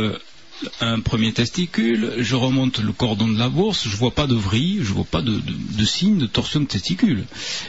un 0.81 0.99
premier 0.99 1.33
testicule, 1.33 2.13
je 2.19 2.35
remonte 2.35 2.79
le 2.79 2.91
cordon 2.91 3.27
de 3.27 3.37
la 3.37 3.49
bourse, 3.49 3.87
je 3.87 3.95
vois 3.95 4.11
pas 4.11 4.27
de 4.27 4.35
vrille, 4.35 4.79
je 4.81 4.93
vois 4.93 5.05
pas 5.05 5.21
de, 5.21 5.41
signe 5.85 6.17
de 6.17 6.25
torsion 6.25 6.61
de 6.61 6.65
testicule. 6.65 7.25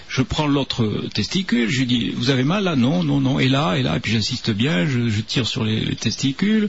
Je 0.09 0.23
prends 0.23 0.47
l'autre 0.47 1.09
testicule, 1.13 1.69
je 1.71 1.81
lui 1.81 1.87
dis 1.87 2.11
vous 2.11 2.31
avez 2.31 2.45
mal 2.45 2.65
là? 2.65 2.77
Non, 2.77 3.03
non, 3.03 3.21
non. 3.21 3.39
Et 3.41 3.49
là, 3.49 3.75
et 3.75 3.83
là, 3.83 3.97
et 3.97 4.01
puis 4.01 4.13
j'insiste 4.13 4.51
bien, 4.51 4.87
je, 4.87 5.21
tire 5.21 5.47
sur 5.47 5.65
les, 5.65 5.97
testicules 5.97 6.69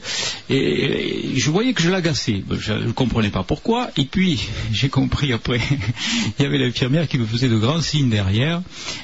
et, 0.49 1.31
je 1.35 1.51
voyais 1.51 1.73
que 1.73 1.81
je 1.81 1.89
l'agaçais. 1.89 2.43
Je 2.59 2.73
ne 2.73 2.91
comprenais 2.91 3.29
pas 3.29 3.43
pourquoi. 3.43 3.91
Et 3.97 4.05
puis 4.05 4.39
j'ai 4.71 4.89
compris 4.89 5.33
après. 5.33 5.61
Il 6.39 6.43
y 6.43 6.45
avait 6.45 6.57
l'infirmière 6.57 7.07
qui 7.07 7.17
me 7.17 7.25
faisait 7.25 7.49
de 7.49 7.57
grands 7.57 7.81
signes 7.81 8.09
derrière. 8.09 8.61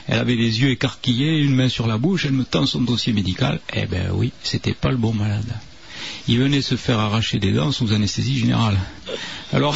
Elle 0.07 0.19
avait 0.19 0.35
les 0.35 0.61
yeux 0.61 0.71
écarquillés, 0.71 1.39
une 1.39 1.55
main 1.55 1.69
sur 1.69 1.87
la 1.87 1.97
bouche, 1.97 2.25
elle 2.25 2.33
me 2.33 2.45
tend 2.45 2.65
son 2.65 2.81
dossier 2.81 3.13
médical. 3.13 3.59
Eh 3.73 3.85
ben 3.85 4.11
oui, 4.13 4.31
c'était 4.43 4.73
pas 4.73 4.91
le 4.91 4.97
bon 4.97 5.13
malade 5.13 5.53
il 6.27 6.39
venait 6.39 6.61
se 6.61 6.75
faire 6.75 6.99
arracher 6.99 7.39
des 7.39 7.51
dents 7.51 7.71
sous 7.71 7.93
anesthésie 7.93 8.39
générale. 8.39 8.77
Alors, 9.53 9.75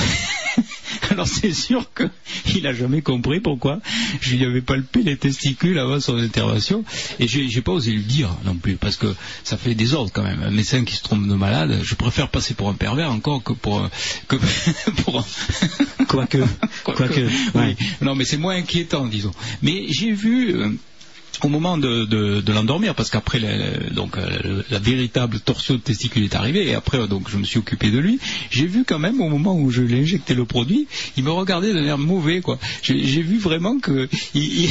alors 1.12 1.28
c'est 1.28 1.54
sûr 1.54 1.86
qu'il 1.94 2.64
n'a 2.64 2.74
jamais 2.74 3.02
compris 3.02 3.40
pourquoi 3.40 3.80
je 4.22 4.36
lui 4.36 4.46
avais 4.46 4.62
palpé 4.62 5.04
les 5.04 5.18
testicules 5.18 5.78
avant 5.80 6.00
son 6.00 6.18
intervention 6.18 6.84
et 7.20 7.28
j'ai, 7.28 7.46
n'ai 7.46 7.62
pas 7.62 7.74
osé 7.74 7.92
lui 7.92 8.04
dire 8.04 8.30
non 8.46 8.56
plus 8.56 8.76
parce 8.76 8.96
que 8.96 9.14
ça 9.44 9.58
fait 9.58 9.76
des 9.76 9.94
ordres 9.94 10.12
quand 10.14 10.24
même. 10.24 10.42
Un 10.44 10.52
médecin 10.52 10.84
qui 10.84 10.96
se 10.96 11.04
trompe 11.04 11.28
de 11.28 11.34
malade, 11.34 11.80
je 11.84 11.96
préfère 11.96 12.30
passer 12.30 12.54
pour 12.54 12.70
un 12.70 12.74
pervers 12.74 13.12
encore 13.12 13.44
que 13.44 13.54
pour 13.54 13.90
que 14.28 14.36
pour 15.04 15.26
quoique 16.08 16.44
quoique 16.84 17.28
oui. 17.56 17.76
non 18.02 18.16
mais 18.16 18.26
c'est 18.26 18.38
moins 18.38 18.56
inquiétant 18.56 19.06
disons. 19.06 19.32
Mais 19.62 19.86
j'ai 19.90 20.12
vu 20.12 20.56
euh, 20.56 20.72
au 21.44 21.50
moment 21.50 21.78
de, 21.78 22.52
l'endormir, 22.52 22.96
parce 22.96 23.10
qu'après 23.10 23.40
donc 23.92 24.18
euh, 24.18 24.64
la 24.70 24.80
véritable 24.80 25.40
torsion 25.40 25.76
de 25.76 25.80
testicule 25.80 26.24
est 26.24 26.36
arrivée, 26.36 26.68
et 26.68 26.76
après 26.76 27.08
donc 27.08 27.30
je 27.30 27.38
me 27.38 27.44
suis 27.44 27.60
occupé 27.60 27.92
de 27.92 28.00
lui. 28.00 28.20
J'ai 28.50 28.68
vu 28.68 28.84
quand 28.86 29.00
même 29.00 29.22
au 29.22 29.30
moment 29.30 29.56
où 29.56 29.70
je 29.70 29.82
l'ai 29.82 30.02
injecté 30.02 30.34
le 30.34 30.46
produit, 30.46 30.88
il 31.18 31.24
me 31.24 31.32
regardait 31.32 31.74
d'un 31.74 31.84
air 31.84 31.98
mauvais 31.98 32.42
quoi. 32.42 32.58
J'ai 32.82 33.22
vu 33.22 33.38
vraiment 33.38 33.80
que 33.80 34.08
il, 34.34 34.70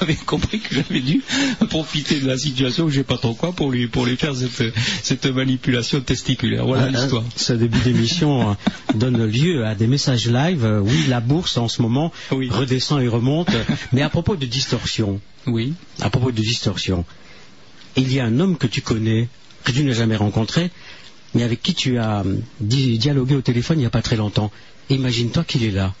avait 0.00 0.14
compris 0.14 0.60
que 0.60 0.74
j'avais 0.74 1.00
dû 1.00 1.22
profiter 1.68 2.20
de 2.20 2.26
la 2.26 2.38
situation 2.38 2.84
où 2.84 2.90
j'ai 2.90 3.04
pas 3.04 3.18
trop 3.18 3.34
quoi 3.34 3.52
pour 3.52 3.70
lui 3.70 3.86
pour 3.86 4.06
lui 4.06 4.16
faire 4.16 4.34
cette, 4.34 5.26
manipulation 5.26 6.00
testiculaire. 6.00 6.64
Voilà 6.64 6.84
ah, 6.84 6.90
l'histoire. 6.90 7.24
Ce 7.36 7.52
début 7.52 7.80
d'émission 7.80 8.56
donne 8.94 9.26
lieu 9.26 9.66
à 9.66 9.74
des 9.74 9.86
messages 9.86 10.28
live. 10.28 10.80
Oui, 10.82 11.04
la 11.08 11.20
bourse 11.20 11.56
en 11.56 11.68
ce 11.68 11.82
moment 11.82 12.12
redescend 12.30 13.02
et 13.02 13.08
remonte. 13.08 13.50
Mais 13.92 14.02
à 14.02 14.08
propos 14.08 14.36
de 14.36 14.46
distorsion. 14.46 15.20
Oui. 15.48 15.74
À 16.00 16.10
propos 16.10 16.30
de 16.30 16.40
distorsion, 16.40 17.04
il 17.96 18.12
y 18.12 18.20
a 18.20 18.24
un 18.24 18.38
homme 18.40 18.56
que 18.56 18.66
tu 18.66 18.82
connais, 18.82 19.28
que 19.64 19.72
tu 19.72 19.82
n'as 19.84 19.92
jamais 19.92 20.16
rencontré, 20.16 20.70
mais 21.34 21.42
avec 21.42 21.62
qui 21.62 21.74
tu 21.74 21.98
as 21.98 22.20
hum, 22.20 22.42
dialogué 22.60 23.34
au 23.34 23.42
téléphone 23.42 23.78
il 23.78 23.80
n'y 23.80 23.86
a 23.86 23.90
pas 23.90 24.02
très 24.02 24.16
longtemps. 24.16 24.50
Imagine-toi 24.90 25.44
qu'il 25.44 25.64
est 25.64 25.70
là. 25.70 25.94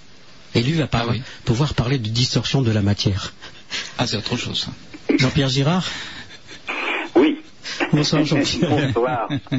Et 0.54 0.62
lui 0.62 0.72
va 0.72 0.88
ah 0.92 1.04
pouvoir 1.44 1.74
parler 1.74 1.98
de 1.98 2.08
distorsion 2.08 2.62
de 2.62 2.70
la 2.70 2.80
matière. 2.80 3.34
Ah, 3.98 4.06
c'est 4.06 4.16
autre 4.16 4.36
chose. 4.36 4.68
Jean-Pierre 5.18 5.50
Girard? 5.50 5.84
Oui. 7.14 7.38
Bonsoir 7.92 8.24
Jean-Pierre. 8.24 8.70
Bonsoir. 8.70 9.28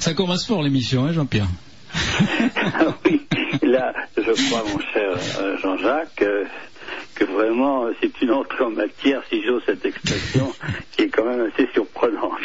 Ça 0.00 0.14
commence 0.14 0.44
fort 0.44 0.62
l'émission, 0.62 1.04
hein, 1.04 1.12
Jean-Pierre? 1.12 1.48
Oui, 3.04 3.26
là, 3.62 3.92
je 4.16 4.48
crois, 4.48 4.64
mon 4.64 4.78
cher 4.92 5.16
euh, 5.40 5.56
Jean-Jacques, 5.62 6.22
euh, 7.22 7.26
vraiment 7.26 7.86
c'est 8.00 8.20
une 8.22 8.30
entrée 8.30 8.64
en 8.64 8.70
matière, 8.70 9.22
si 9.30 9.42
j'ose 9.42 9.62
cette 9.66 9.84
expression, 9.84 10.52
qui 10.96 11.02
est 11.02 11.08
quand 11.08 11.24
même 11.24 11.50
assez 11.52 11.68
surprenante. 11.72 12.40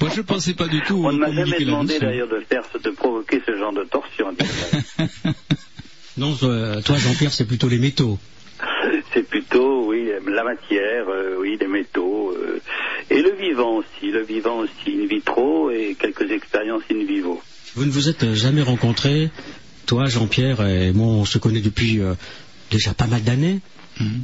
Moi 0.00 0.10
je 0.10 0.18
ne 0.18 0.22
pensais 0.22 0.54
pas 0.54 0.68
du 0.68 0.80
tout. 0.82 1.02
On 1.04 1.12
ne 1.12 1.18
m'a 1.18 1.32
jamais 1.32 1.58
demandé 1.64 1.98
d'ailleurs 1.98 2.28
de 2.28 2.40
faire, 2.40 2.62
de 2.82 2.90
provoquer 2.90 3.42
ce 3.46 3.56
genre 3.56 3.72
de 3.72 3.84
torsion. 3.84 4.26
non, 6.16 6.34
euh, 6.42 6.80
toi 6.82 6.96
Jean-Pierre, 6.96 7.32
c'est 7.32 7.46
plutôt 7.46 7.68
les 7.68 7.78
métaux. 7.78 8.18
C'est 9.14 9.22
plutôt, 9.22 9.88
oui, 9.88 10.10
la 10.26 10.44
matière, 10.44 11.08
euh, 11.08 11.36
oui, 11.40 11.56
les 11.58 11.66
métaux, 11.66 12.34
euh, 12.36 12.60
et 13.08 13.22
le 13.22 13.34
vivant 13.36 13.76
aussi, 13.76 14.10
le 14.10 14.22
vivant 14.22 14.58
aussi, 14.58 15.00
in 15.02 15.06
vitro 15.06 15.70
et 15.70 15.96
quelques 15.98 16.30
expériences 16.30 16.82
in 16.90 17.04
vivo. 17.04 17.40
Vous 17.74 17.84
ne 17.84 17.90
vous 17.90 18.08
êtes 18.08 18.34
jamais 18.34 18.62
rencontrés, 18.62 19.30
toi 19.86 20.06
Jean-Pierre 20.06 20.66
et 20.66 20.92
moi 20.92 21.06
on 21.06 21.24
se 21.24 21.38
connaît 21.38 21.60
depuis 21.60 22.00
déjà 22.70 22.92
pas 22.92 23.06
mal 23.06 23.22
d'années. 23.22 23.60
Mmh. 24.00 24.20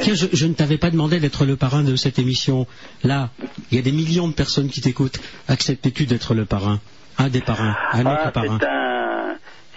Tiens, 0.00 0.14
je, 0.14 0.46
ne 0.46 0.54
t'avais 0.54 0.78
pas 0.78 0.90
demandé 0.90 1.20
d'être 1.20 1.44
le 1.44 1.56
parrain 1.56 1.82
de 1.82 1.96
cette 1.96 2.18
émission. 2.18 2.66
Là, 3.02 3.30
il 3.70 3.76
y 3.76 3.78
a 3.78 3.82
des 3.82 3.92
millions 3.92 4.28
de 4.28 4.32
personnes 4.34 4.68
qui 4.68 4.80
t'écoutent. 4.80 5.18
Acceptes-tu 5.48 6.06
d'être 6.06 6.34
le 6.34 6.44
parrain? 6.44 6.80
Un 7.18 7.28
des 7.28 7.40
parrains, 7.40 7.76
un 7.92 8.00
autre 8.00 8.22
ah, 8.24 8.30
parrain 8.32 8.58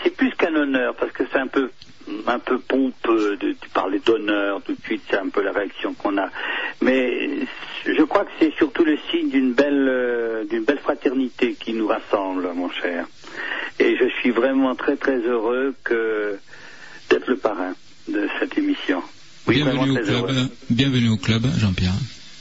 C'est 0.04 0.16
plus 0.16 0.32
qu'un 0.36 0.56
honneur, 0.56 0.96
parce 0.96 1.12
que 1.12 1.24
c'est 1.32 1.40
un 1.40 1.48
peu 1.48 1.70
un 2.26 2.40
peu 2.40 2.58
pompeux 2.60 3.36
de, 3.36 3.54
parler 3.74 4.00
d'honneur 4.00 4.62
tout 4.62 4.74
de 4.74 4.82
suite, 4.82 5.02
c'est 5.10 5.18
un 5.18 5.28
peu 5.28 5.44
la 5.44 5.52
réaction 5.52 5.94
qu'on 5.94 6.18
a. 6.18 6.30
Mais 6.82 7.30
je 7.86 8.02
crois 8.04 8.24
que 8.24 8.32
c'est 8.40 8.54
surtout 8.56 8.86
le 8.86 8.98
signe 9.12 9.30
d'une 9.30 9.54
belle, 9.54 9.88
euh, 9.90 10.46
d'une 10.46 10.64
belle 10.64 10.80
fraternité 10.80 11.56
qui 11.60 11.74
nous 11.74 11.88
rassemble, 11.88 12.48
mon 12.54 12.70
cher. 12.70 13.06
Et 13.80 13.98
je 13.98 14.08
suis 14.20 14.32
vraiment 14.32 14.74
très 14.76 14.96
très 14.96 15.18
heureux 15.18 15.76
que 15.84 16.40
d'être 17.10 17.28
le 17.28 17.36
parrain 17.36 17.74
de 18.08 18.28
cette 18.40 18.58
émission. 18.58 19.02
bienvenue, 19.48 19.92
au 19.92 19.96
club, 20.04 20.50
bienvenue 20.70 21.10
au 21.10 21.18
club, 21.18 21.44
Jean-Pierre. 21.58 21.94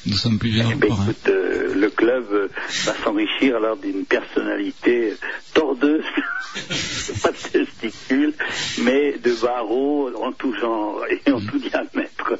Nous 0.06 0.16
sommes 0.16 0.38
plusieurs 0.38 0.70
Eh 0.70 0.74
ben, 0.76 0.86
encore. 0.92 1.00
hein. 1.00 1.12
euh, 1.28 1.74
le 1.74 1.90
club 1.90 2.24
euh, 2.32 2.48
va 2.84 2.94
s'enrichir 3.02 3.56
alors 3.56 3.76
d'une 3.76 4.04
personnalité 4.04 5.14
tordeuse, 5.52 6.04
pas 7.22 7.32
de 7.32 7.64
testicules, 7.64 8.34
mais 8.82 9.16
de 9.18 9.32
barreaux 9.42 10.10
en 10.22 10.32
tout 10.32 10.54
genre 10.54 11.00
et 11.10 11.30
en 11.30 11.40
tout 11.40 11.58
diamètre. 11.58 12.38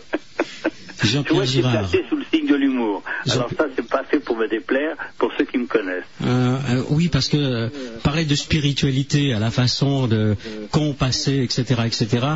Jean-Pierre 1.03 1.25
Tu 1.25 1.35
vois, 1.35 1.45
je 1.45 1.51
suis 1.51 1.61
Girard. 1.61 1.79
placé 1.81 2.05
sous 2.09 2.17
le 2.17 2.25
signe 2.33 2.47
de 2.47 2.55
l'humour. 2.55 3.03
Alors 3.31 3.51
ça, 3.57 3.67
c'est 3.75 3.87
pas 3.89 4.05
fait 4.05 4.19
pour 4.21 4.37
me 4.37 4.49
déplaire, 4.49 4.97
pour 5.19 5.31
ceux 5.37 5.45
qui 5.45 5.59
me 5.59 5.67
connaissent. 5.67 6.05
Euh, 6.25 6.57
euh, 6.71 6.83
oui, 6.91 7.09
parce 7.09 7.29
que 7.29 7.37
euh, 7.37 7.69
parler 8.03 8.25
de 8.25 8.35
spiritualité 8.35 9.33
à 9.33 9.39
la 9.39 9.51
façon 9.51 10.07
de 10.07 10.37
con 10.71 10.95
passé, 10.95 11.43
etc., 11.43 11.83
etc., 11.87 12.27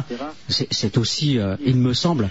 c'est 0.49 0.99
aussi, 0.99 1.39
il 1.65 1.77
me 1.77 1.95
semble, 1.95 2.29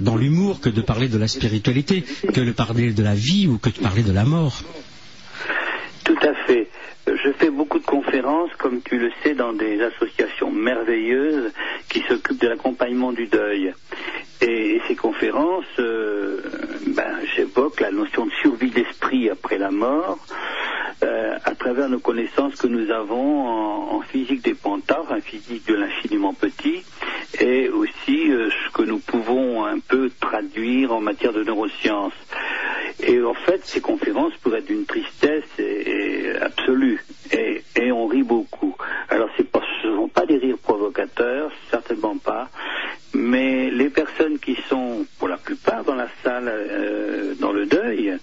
dans 0.00 0.16
l'humour 0.16 0.60
que 0.60 0.68
de 0.68 0.80
parler 0.80 1.08
de 1.08 1.18
la 1.18 1.28
spiritualité, 1.28 2.04
que 2.32 2.40
de 2.40 2.52
parler 2.52 2.92
de 2.92 3.02
la 3.02 3.14
vie 3.14 3.46
ou 3.46 3.58
que 3.58 3.70
de 3.70 3.78
parler 3.78 4.02
de 4.02 4.12
la 4.12 4.24
mort. 4.24 4.62
Tout 6.04 6.18
à 6.22 6.34
fait. 6.46 6.68
Je 7.06 7.32
fais 7.38 7.50
beaucoup 7.50 7.78
de 7.78 7.84
conférences, 7.84 8.50
comme 8.58 8.80
tu 8.82 8.98
le 8.98 9.10
sais, 9.22 9.34
dans 9.34 9.52
des 9.52 9.80
associations 9.82 10.50
merveilleuses 10.50 11.52
qui 11.88 12.00
s'occupent 12.08 12.40
de 12.40 12.48
l'accompagnement 12.48 13.12
du 13.12 13.26
deuil. 13.26 13.72
Et 14.46 14.78
ces 14.86 14.94
conférences, 14.94 15.64
euh, 15.78 16.38
ben, 16.88 17.16
j'évoque 17.34 17.80
la 17.80 17.90
notion 17.90 18.26
de 18.26 18.30
survie 18.42 18.68
d'esprit 18.68 19.30
après 19.30 19.56
la 19.56 19.70
mort, 19.70 20.18
euh, 21.02 21.38
à 21.42 21.54
travers 21.54 21.88
nos 21.88 21.98
connaissances 21.98 22.54
que 22.56 22.66
nous 22.66 22.90
avons 22.90 23.48
en, 23.48 24.00
physique 24.02 24.44
des 24.44 24.52
pentares, 24.52 25.10
en 25.10 25.20
physique 25.22 25.66
de 25.66 25.74
l'infiniment 25.74 26.34
petit, 26.34 26.84
et 27.40 27.70
aussi 27.70 28.30
euh, 28.30 28.50
ce 28.50 28.72
que 28.72 28.82
nous 28.82 28.98
pouvons 28.98 29.64
un 29.64 29.78
peu 29.78 30.10
traduire 30.20 30.92
en 30.92 31.00
matière 31.00 31.32
de 31.32 31.42
neurosciences. 31.42 32.12
Et 33.00 33.22
en 33.22 33.34
fait, 33.34 33.64
ces 33.64 33.80
conférences 33.80 34.34
pourraient 34.42 34.58
être 34.58 34.66
d'une 34.66 34.84
tristesse 34.84 35.44
absolue. 36.40 37.02
Et 37.32 37.90
on 37.90 38.06
rit 38.06 38.22
beaucoup. 38.22 38.73
Alors, 39.08 39.28
ce 39.36 39.42
ne 39.42 39.96
sont 39.96 40.08
pas 40.08 40.26
des 40.26 40.38
rires 40.38 40.58
provocateurs, 40.58 41.50
certainement 41.70 42.16
pas. 42.16 42.48
Mais 43.12 43.70
les 43.70 43.90
personnes 43.90 44.38
qui 44.38 44.56
sont, 44.68 45.06
pour 45.18 45.28
la 45.28 45.36
plupart, 45.36 45.84
dans 45.84 45.94
la 45.94 46.08
salle, 46.22 46.48
euh, 46.48 47.34
dans 47.38 47.52
le 47.52 47.66
deuil, 47.66 48.18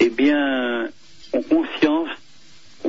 eh 0.00 0.10
bien, 0.10 0.88
ont 1.32 1.42
conscience 1.42 2.08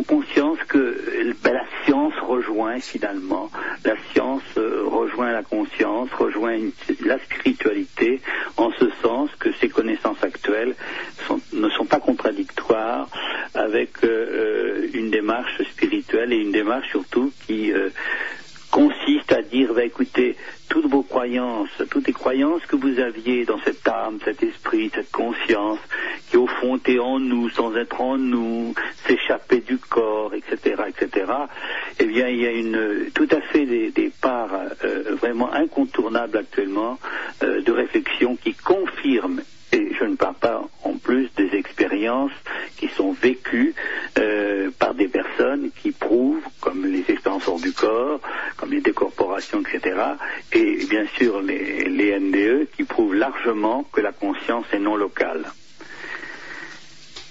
conscience 0.03 0.57
que 0.67 0.77
euh, 0.77 1.33
ben, 1.43 1.53
la 1.53 1.65
science 1.83 2.13
rejoint 2.21 2.79
finalement, 2.79 3.49
la 3.83 3.95
science 4.11 4.43
euh, 4.57 4.83
rejoint 4.85 5.31
la 5.31 5.43
conscience, 5.43 6.09
rejoint 6.17 6.57
la 7.05 7.19
spiritualité, 7.19 8.21
en 8.57 8.71
ce 8.71 8.89
sens 9.01 9.29
que 9.39 9.51
ces 9.59 9.69
connaissances 9.69 10.23
actuelles 10.23 10.75
ne 11.53 11.69
sont 11.69 11.85
pas 11.85 11.99
contradictoires 11.99 13.09
avec 13.53 14.03
euh, 14.03 14.87
une 14.93 15.09
démarche 15.09 15.61
spirituelle 15.63 16.33
et 16.33 16.37
une 16.37 16.51
démarche 16.51 16.89
surtout 16.89 17.31
qui 17.47 17.71
consiste 18.71 19.31
à 19.31 19.41
dire, 19.41 19.73
bah, 19.73 19.83
écoutez, 19.83 20.35
toutes 20.69 20.85
vos 20.85 21.03
croyances, 21.03 21.69
toutes 21.89 22.07
les 22.07 22.13
croyances 22.13 22.65
que 22.67 22.75
vous 22.75 22.99
aviez 22.99 23.43
dans 23.43 23.59
cette 23.59 23.85
âme, 23.87 24.19
cet 24.23 24.41
esprit, 24.43 24.91
cette 24.93 25.11
conscience, 25.11 25.79
qui 26.29 26.37
au 26.37 26.47
fond 26.47 26.77
était 26.77 26.99
en 26.99 27.19
nous, 27.19 27.49
sans 27.49 27.75
être 27.75 27.99
en 27.99 28.17
nous, 28.17 28.73
s'échapper 29.07 29.59
du 29.59 29.77
corps, 29.77 30.33
etc., 30.33 30.83
etc., 30.87 31.25
eh 31.99 32.05
bien, 32.05 32.27
il 32.27 32.39
y 32.39 32.47
a 32.47 32.51
une, 32.51 33.09
tout 33.13 33.27
à 33.31 33.41
fait 33.41 33.65
des, 33.65 33.91
des 33.91 34.11
parts 34.21 34.51
euh, 34.85 35.15
vraiment 35.15 35.51
incontournables 35.51 36.37
actuellement 36.37 36.99
euh, 37.43 37.61
de 37.61 37.71
réflexion 37.71 38.35
qui 38.35 38.53
confirment 38.53 39.41
et 39.71 39.93
je 39.99 40.05
ne 40.05 40.15
parle 40.15 40.35
pas 40.35 40.67
en 40.83 40.93
plus 40.97 41.29
des 41.37 41.55
expériences 41.55 42.31
qui 42.77 42.87
sont 42.89 43.11
vécues 43.13 43.73
euh, 44.17 44.69
par 44.79 44.93
des 44.93 45.07
personnes 45.07 45.69
qui 45.81 45.91
prouvent, 45.91 46.43
comme 46.59 46.85
les 46.85 47.03
expériences 47.09 47.47
hors 47.47 47.59
du 47.59 47.71
corps, 47.73 48.19
comme 48.57 48.71
les 48.71 48.81
décorporations, 48.81 49.61
etc. 49.61 49.95
Et 50.53 50.85
bien 50.89 51.05
sûr 51.17 51.41
les, 51.41 51.87
les 51.89 52.19
NDE 52.19 52.67
qui 52.75 52.83
prouvent 52.83 53.15
largement 53.15 53.83
que 53.91 54.01
la 54.01 54.11
conscience 54.11 54.65
est 54.73 54.79
non 54.79 54.95
locale. 54.95 55.45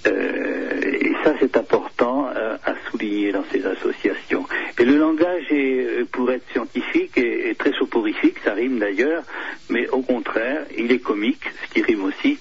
Euh, 0.07 0.81
et 1.01 1.13
ça, 1.23 1.33
c'est 1.39 1.57
important 1.57 2.29
euh, 2.35 2.57
à 2.65 2.73
souligner 2.89 3.31
dans 3.31 3.43
ces 3.51 3.65
associations. 3.65 4.45
Et 4.77 4.85
le 4.85 4.97
langage, 4.97 5.51
est, 5.51 5.85
euh, 5.85 6.05
pour 6.11 6.31
être 6.31 6.49
scientifique, 6.51 7.17
est, 7.17 7.57
très 7.57 7.73
soporifique, 7.73 8.37
ça 8.43 8.53
rime 8.53 8.79
d'ailleurs, 8.79 9.23
mais 9.69 9.87
au 9.89 10.01
contraire, 10.01 10.65
il 10.77 10.91
est 10.91 10.99
comique, 10.99 11.43
ce 11.63 11.73
qui 11.73 11.81
rime 11.81 12.05
aussi, 12.05 12.39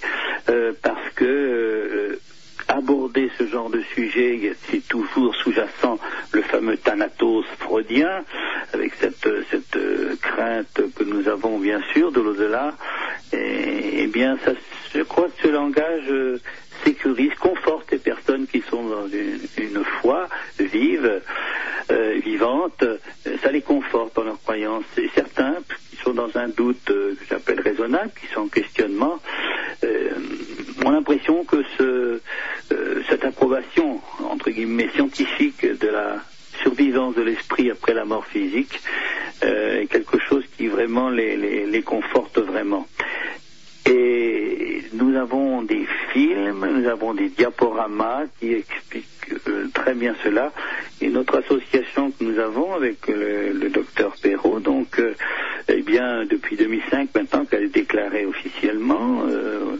euh, 0.48 0.72
parce 0.82 1.10
que 1.16 1.24
euh, 1.24 2.20
aborder 2.68 3.30
ce 3.38 3.46
genre 3.46 3.70
de 3.70 3.80
sujet, 3.94 4.54
c'est 4.70 4.86
toujours 4.86 5.34
sous-jacent 5.36 5.98
le 6.32 6.42
fameux 6.42 6.76
thanatos 6.76 7.44
freudien, 7.58 8.24
avec 8.72 8.92
cette, 9.00 9.26
cette 9.50 9.78
crainte 10.20 10.80
que 10.94 11.04
nous 11.04 11.26
avons 11.28 11.58
bien 11.58 11.80
sûr 11.94 12.12
de 12.12 12.20
l'au-delà. 12.20 12.74
Et, 13.32 14.02
eh 14.02 14.06
bien, 14.06 14.38
ça, 14.44 14.52
je 14.94 15.02
crois 15.02 15.28
que 15.28 15.42
ce 15.42 15.48
langage 15.48 16.40
sécurise, 16.84 17.34
conforte 17.34 17.90
les 17.90 17.98
personnes 17.98 18.46
qui 18.46 18.62
sont 18.62 18.82
dans 18.82 19.06
une, 19.08 19.84
foi 20.00 20.28
vive, 20.58 21.20
euh, 21.90 22.20
vivante, 22.24 22.82
euh, 22.82 22.98
ça 23.42 23.50
les 23.50 23.62
conforte 23.62 24.14
dans 24.16 24.24
leurs 24.24 24.40
croyances. 24.42 24.84
Et 24.96 25.08
certains 25.14 25.56
qui 25.90 25.96
sont 25.96 26.12
dans 26.12 26.36
un 26.36 26.48
doute 26.48 26.90
euh, 26.90 27.14
que 27.14 27.24
j'appelle 27.28 27.60
raisonnable, 27.60 28.10
qui 28.20 28.26
sont 28.32 28.42
en 28.42 28.48
questionnement, 28.48 29.18
euh, 29.84 30.10
ont 30.84 30.90
l'impression 30.90 31.44
que 31.44 31.62
ce, 31.76 32.20
cette 33.08 33.24
approbation, 33.24 34.00
entre 34.28 34.50
guillemets, 34.50 34.88
scientifique 34.94 35.66
de 35.66 35.88
la 35.88 36.16
survivance 36.62 37.14
de 37.14 37.22
l'esprit 37.22 37.70
après 37.70 37.94
la 37.94 38.04
mort 38.04 38.26
physique 38.26 38.80
est 39.40 39.86
quelque 39.88 40.18
chose 40.18 40.44
qui 40.56 40.66
vraiment 40.66 41.08
les 41.10 41.82
conforte 41.84 42.38
vraiment. 42.38 42.86
Et 43.88 44.82
nous 44.92 45.16
avons 45.16 45.62
des 45.62 45.86
films, 46.12 46.66
nous 46.78 46.86
avons 46.88 47.14
des 47.14 47.28
diaporamas 47.30 48.26
qui 48.38 48.52
expliquent 48.54 49.06
euh, 49.48 49.66
très 49.72 49.94
bien 49.94 50.14
cela. 50.22 50.52
Et 51.00 51.08
notre 51.08 51.38
association 51.38 52.10
que 52.10 52.24
nous 52.24 52.38
avons 52.38 52.74
avec 52.74 53.06
le, 53.08 53.52
le 53.52 53.68
docteur 53.70 54.14
Perrault, 54.22 54.60
donc, 54.60 54.98
euh, 54.98 55.14
eh 55.68 55.82
bien, 55.82 56.24
depuis 56.26 56.56
2005 56.56 57.10
maintenant 57.14 57.44
qu'elle 57.46 57.64
est 57.64 57.68
déclarée 57.74 58.26
officiellement 58.26 59.22
euh, 59.26 59.76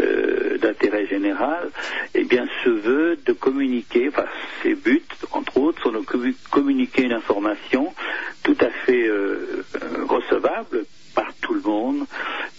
euh, 0.00 0.58
d'intérêt 0.58 1.06
général, 1.06 1.70
eh 2.14 2.24
bien, 2.24 2.46
se 2.64 2.70
veut 2.70 3.18
de 3.26 3.32
communiquer, 3.32 4.08
enfin, 4.08 4.24
ses 4.62 4.74
buts, 4.74 5.02
entre 5.32 5.58
autres, 5.58 5.82
sont 5.82 5.92
de 5.92 5.98
commu- 5.98 6.34
communiquer 6.50 7.02
une 7.02 7.12
information 7.12 7.94
tout 8.42 8.56
à 8.60 8.70
fait 8.86 9.06
euh, 9.06 9.64
euh, 9.82 10.04
recevable 10.08 10.84
par 11.14 11.32
tout 11.40 11.54
le 11.54 11.60
monde, 11.62 12.04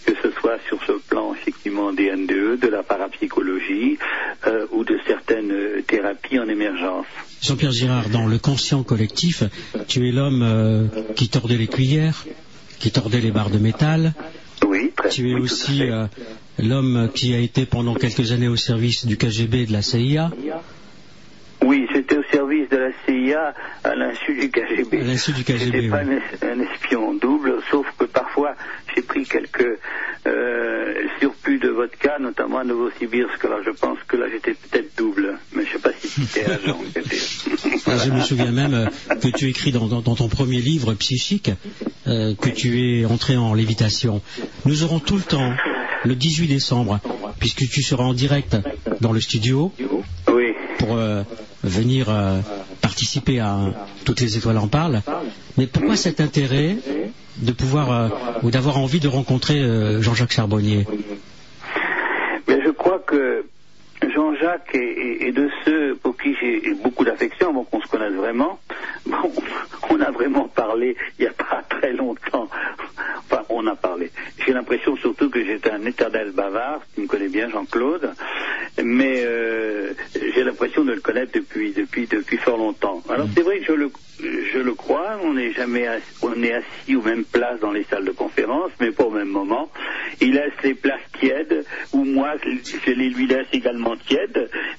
que 0.06 0.12
ce 0.22 0.30
soit 0.40 0.58
sur 0.68 0.78
ce 0.86 0.92
plan 1.08 1.34
effectivement 1.34 1.92
des 1.92 2.10
NDE, 2.14 2.58
de 2.60 2.68
la 2.68 2.82
parapsychologie 2.82 3.98
euh, 4.46 4.66
ou 4.72 4.84
de 4.84 4.98
certaines 5.06 5.50
euh, 5.52 5.82
thérapies 5.86 6.38
en 6.38 6.48
émergence. 6.48 7.06
Jean-Pierre 7.42 7.72
Girard, 7.72 8.08
dans 8.08 8.26
le 8.26 8.38
conscient 8.38 8.82
collectif, 8.82 9.42
tu 9.88 10.08
es 10.08 10.12
l'homme 10.12 10.42
euh, 10.42 10.86
qui 11.16 11.28
tordait 11.28 11.56
les 11.56 11.66
cuillères, 11.68 12.24
qui 12.78 12.90
tordait 12.90 13.20
les 13.20 13.30
barres 13.30 13.50
de 13.50 13.58
métal. 13.58 14.12
Oui, 14.66 14.92
très 14.96 15.08
Tu 15.08 15.30
es 15.30 15.34
oui, 15.34 15.40
aussi 15.40 15.82
euh, 15.82 16.06
l'homme 16.58 17.10
qui 17.14 17.34
a 17.34 17.38
été 17.38 17.66
pendant 17.66 17.94
quelques 17.94 18.30
années 18.32 18.48
au 18.48 18.56
service 18.56 19.06
du 19.06 19.16
KGB 19.16 19.62
et 19.62 19.66
de 19.66 19.72
la 19.72 19.82
CIA. 19.82 20.30
Oui, 21.64 21.86
j'étais 21.92 22.16
au 22.16 22.22
service 22.32 22.68
de 22.70 22.76
la 22.76 22.90
CIA 23.06 23.54
à 23.84 23.94
l'insu 23.94 24.34
du 24.34 24.50
KGB. 24.50 25.00
À 25.00 25.04
l'insu 25.04 25.32
du 25.32 25.44
KGB, 25.44 25.58
J'étais 25.64 25.88
pas 25.88 26.02
oui. 26.04 26.14
un, 26.14 26.46
es- 26.48 26.52
un 26.52 26.60
espion 26.60 27.14
double, 27.14 27.54
sauf 27.70 27.86
j'ai 28.94 29.02
pris 29.02 29.24
quelques 29.24 29.78
euh, 30.26 30.94
surplus 31.20 31.58
de 31.58 31.68
vodka, 31.68 32.18
notamment 32.20 32.58
à 32.58 32.64
Novosibirsk. 32.64 33.44
Alors 33.44 33.60
je 33.64 33.70
pense 33.70 33.98
que 34.06 34.16
là 34.16 34.26
j'étais 34.30 34.54
peut-être 34.54 34.96
double, 34.96 35.38
mais 35.54 35.64
je 35.66 35.72
sais 35.72 35.78
pas 35.78 35.90
si 36.00 36.08
c'était 36.08 36.44
agent. 36.50 36.78
Ah, 37.86 37.96
Je 38.04 38.10
me 38.10 38.20
souviens 38.20 38.52
même 38.52 38.74
euh, 38.74 38.86
que 39.16 39.28
tu 39.28 39.48
écris 39.48 39.72
dans, 39.72 39.86
dans- 39.86 40.00
dans 40.02 40.14
ton 40.14 40.28
premier 40.28 40.58
livre, 40.60 40.94
Psychique, 40.94 41.50
euh, 42.06 42.34
que 42.34 42.48
tu 42.50 42.80
es 43.00 43.04
entré 43.04 43.36
en 43.36 43.54
lévitation. 43.54 44.22
Nous 44.64 44.82
aurons 44.84 44.98
tout 45.00 45.16
le 45.16 45.22
temps, 45.22 45.52
le 46.04 46.14
18 46.14 46.46
décembre, 46.48 47.00
puisque 47.38 47.68
tu 47.68 47.82
seras 47.82 48.04
en 48.04 48.14
direct 48.14 48.56
dans 49.00 49.12
le 49.12 49.20
studio 49.20 49.72
Oui. 50.28 50.54
pour 50.78 50.96
euh, 50.96 51.22
venir 51.64 52.06
participer 52.82 53.40
à 53.40 53.58
Toutes 54.04 54.20
les 54.20 54.36
étoiles 54.36 54.58
en 54.58 54.68
parlent. 54.68 55.00
Mais 55.56 55.66
pourquoi 55.66 55.96
cet 55.96 56.20
intérêt 56.20 56.76
de 57.38 57.52
pouvoir 57.52 57.90
euh, 57.90 58.08
ou 58.42 58.50
d'avoir 58.50 58.76
envie 58.78 59.00
de 59.00 59.08
rencontrer 59.08 59.58
euh, 59.60 60.02
Jean-Jacques 60.02 60.32
Charbonnier? 60.32 60.86
Mais 62.46 62.58
je 62.62 62.70
crois 62.70 62.98
que 62.98 63.46
Jean-Jacques 64.10 64.74
est, 64.74 65.32
de 65.32 65.48
ceux 65.64 65.94
pour 65.96 66.16
qui 66.16 66.34
j'ai 66.40 66.74
beaucoup 66.74 67.04
d'affection, 67.04 67.50
avant 67.50 67.64
qu'on 67.64 67.80
se 67.80 67.88
connaisse 67.88 68.12
vraiment. 68.12 68.58
Bon, 69.06 69.32
on 69.90 70.00
a 70.00 70.10
vraiment 70.10 70.48
parlé 70.48 70.96
il 71.18 71.22
n'y 71.22 71.28
a 71.28 71.32
pas 71.32 71.62
très 71.68 71.92
longtemps. 71.92 72.48
Enfin, 73.30 73.42
on 73.48 73.66
a 73.66 73.74
parlé. 73.76 74.10
J'ai 74.44 74.52
l'impression 74.52 74.96
surtout 74.96 75.30
que 75.30 75.44
j'étais 75.44 75.70
un 75.70 75.84
éternel 75.84 76.32
bavard. 76.32 76.80
Tu 76.94 77.02
me 77.02 77.06
connais 77.06 77.28
bien, 77.28 77.48
Jean-Claude. 77.48 78.12
Mais 78.82 79.22
euh, 79.24 79.92
j'ai 80.14 80.44
l'impression 80.44 80.84
de 80.84 80.92
le 80.92 81.00
connaître 81.00 81.32
depuis, 81.34 81.72
depuis, 81.72 82.06
depuis 82.06 82.38
fort 82.38 82.56
longtemps. 82.56 83.02
Alors 83.08 83.26
c'est 83.34 83.42
vrai 83.42 83.60
que 83.60 83.66
je 83.66 83.72
le, 83.72 83.90
je 84.20 84.58
le 84.58 84.74
crois. 84.74 85.18
On 85.22 85.34
n'est 85.34 85.52
jamais 85.52 85.88
on 86.22 86.42
est 86.42 86.54
assis 86.54 86.96
aux 86.96 87.02
mêmes 87.02 87.24
places 87.24 87.60
dans 87.60 87.70
les 87.70 87.84
salles 87.84 88.04
de 88.04 88.12
conférence, 88.12 88.70
mais 88.80 88.90
pas 88.90 89.04
au 89.04 89.10
même 89.10 89.28
moment. 89.28 89.70
Il 90.20 90.34
laisse 90.34 90.52
les 90.62 90.74
places 90.74 91.00
tièdes, 91.18 91.64
ou 91.92 92.04
moi 92.04 92.34
je 92.44 92.90
les 92.92 93.10
lui 93.10 93.26
laisse 93.26 93.46
également 93.52 93.91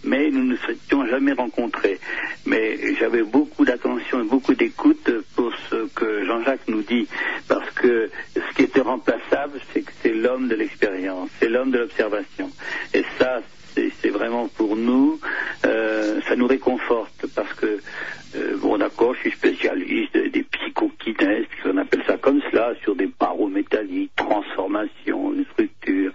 mais 0.03 0.29
nous 0.29 0.43
ne 0.43 0.53
nous 0.53 0.57
étions 0.69 1.05
jamais 1.07 1.33
rencontrés. 1.33 1.99
Mais 2.45 2.95
j'avais 2.99 3.23
beaucoup 3.23 3.65
d'attention 3.65 4.21
et 4.21 4.27
beaucoup 4.27 4.53
d'écoute 4.53 5.09
pour 5.35 5.51
ce 5.69 5.87
que 5.95 6.25
Jean-Jacques 6.25 6.67
nous 6.67 6.81
dit, 6.81 7.07
parce 7.47 7.69
que 7.71 8.09
ce 8.35 8.55
qui 8.55 8.63
était 8.63 8.81
remplaçable, 8.81 9.59
c'est 9.73 9.81
que 9.81 9.91
c'est 10.01 10.13
l'homme 10.13 10.47
de 10.47 10.55
l'expérience, 10.55 11.29
c'est 11.39 11.49
l'homme 11.49 11.71
de 11.71 11.79
l'observation. 11.79 12.49
Et 12.93 13.03
ça, 13.17 13.41
c'est 14.01 14.09
vraiment 14.09 14.47
pour 14.47 14.75
nous, 14.75 15.19
euh, 15.65 16.19
ça 16.27 16.35
nous 16.35 16.47
réconforte 16.47 17.25
parce 17.35 17.51
que, 17.53 17.79
euh, 18.35 18.57
bon 18.57 18.77
d'accord, 18.77 19.13
je 19.15 19.21
suis 19.21 19.31
spécialiste 19.31 20.17
des 20.17 20.43
psychokinèses, 20.43 21.45
on 21.65 21.77
appelle 21.77 22.03
ça 22.05 22.17
comme 22.17 22.41
cela, 22.51 22.73
sur 22.81 22.95
des 22.95 23.09
barreaux 23.19 23.47
métalliques, 23.47 24.15
transformation, 24.15 25.33
une 25.33 25.45
structure, 25.45 26.11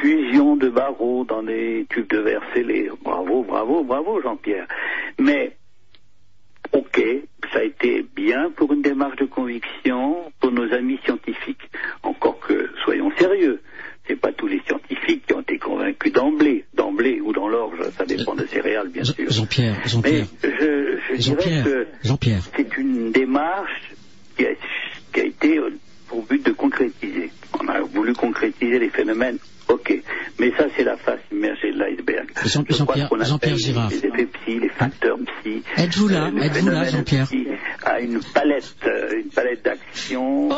fusion 0.00 0.56
de 0.56 0.68
barreaux 0.68 1.24
dans 1.24 1.42
des 1.42 1.86
tubes 1.90 2.08
de 2.08 2.18
verre 2.18 2.42
scellés. 2.54 2.90
Bravo, 3.02 3.42
bravo, 3.42 3.82
bravo 3.82 4.20
Jean-Pierre. 4.20 4.66
Mais 5.18 5.56
Ok, 6.72 7.02
ça 7.52 7.60
a 7.60 7.62
été 7.62 8.04
bien 8.14 8.50
pour 8.50 8.72
une 8.72 8.82
démarche 8.82 9.16
de 9.16 9.24
conviction 9.24 10.30
pour 10.38 10.52
nos 10.52 10.70
amis 10.74 10.98
scientifiques. 11.04 11.70
Encore 12.02 12.38
que, 12.40 12.70
soyons 12.84 13.10
sérieux, 13.16 13.62
c'est 14.08 14.16
pas 14.16 14.32
tous 14.32 14.46
les 14.48 14.60
scientifiques 14.66 15.26
qui 15.26 15.34
ont 15.34 15.40
été 15.42 15.58
convaincus 15.58 16.12
d'emblée, 16.12 16.64
d'emblée 16.74 17.20
ou 17.20 17.32
dans 17.32 17.48
l'orge, 17.48 17.78
ça 17.96 18.04
dépend 18.06 18.34
des 18.34 18.46
céréales 18.46 18.88
bien 18.88 19.04
sûr. 19.04 19.30
Jean-Pierre, 19.30 19.76
Mais 19.82 19.88
Jean-Pierre, 19.88 20.24
je, 20.42 20.48
je 20.48 21.16
dirais 21.16 21.20
Jean-Pierre, 21.20 21.64
que 21.64 21.86
Jean-Pierre. 22.02 22.42
c'est 22.56 22.76
une 22.78 23.12
démarche 23.12 23.92
qui 24.36 24.46
a, 24.46 24.50
qui 25.12 25.20
a 25.20 25.24
été 25.24 25.60
pour 26.08 26.22
but 26.24 26.44
de 26.44 26.52
concrétiser. 26.52 27.30
On 27.60 27.68
a 27.68 27.80
voulu 27.80 28.14
concrétiser 28.14 28.78
les 28.78 28.88
phénomènes, 28.88 29.38
ok. 29.68 30.02
Mais 30.40 30.50
ça, 30.56 30.66
c'est 30.76 30.84
la 30.84 30.96
face 30.96 31.20
immergée 31.32 31.72
de 31.72 31.78
l'iceberg. 31.78 32.26
Jean- 32.44 32.64
Je 32.68 32.82
crois 32.82 32.94
Jean-Pierre- 32.96 33.06
appelle 33.06 33.26
Jean-Pierre 33.26 33.56
Girard. 33.58 33.90
Les 33.90 33.96
effets 33.98 34.26
psy, 34.26 34.58
les 34.60 34.68
facteurs 34.68 35.18
psy. 35.18 35.62
Êtes-vous 35.76 36.08
là 36.08 36.30
euh, 36.34 36.40
Êtes-vous 36.40 36.68
là, 36.68 36.88
Jean-Pierre 36.90 37.28
A 37.84 38.00
une 38.00 38.20
palette, 38.34 38.74
euh, 38.86 39.20
une 39.22 39.30
palette 39.30 39.64
d'action. 39.64 40.48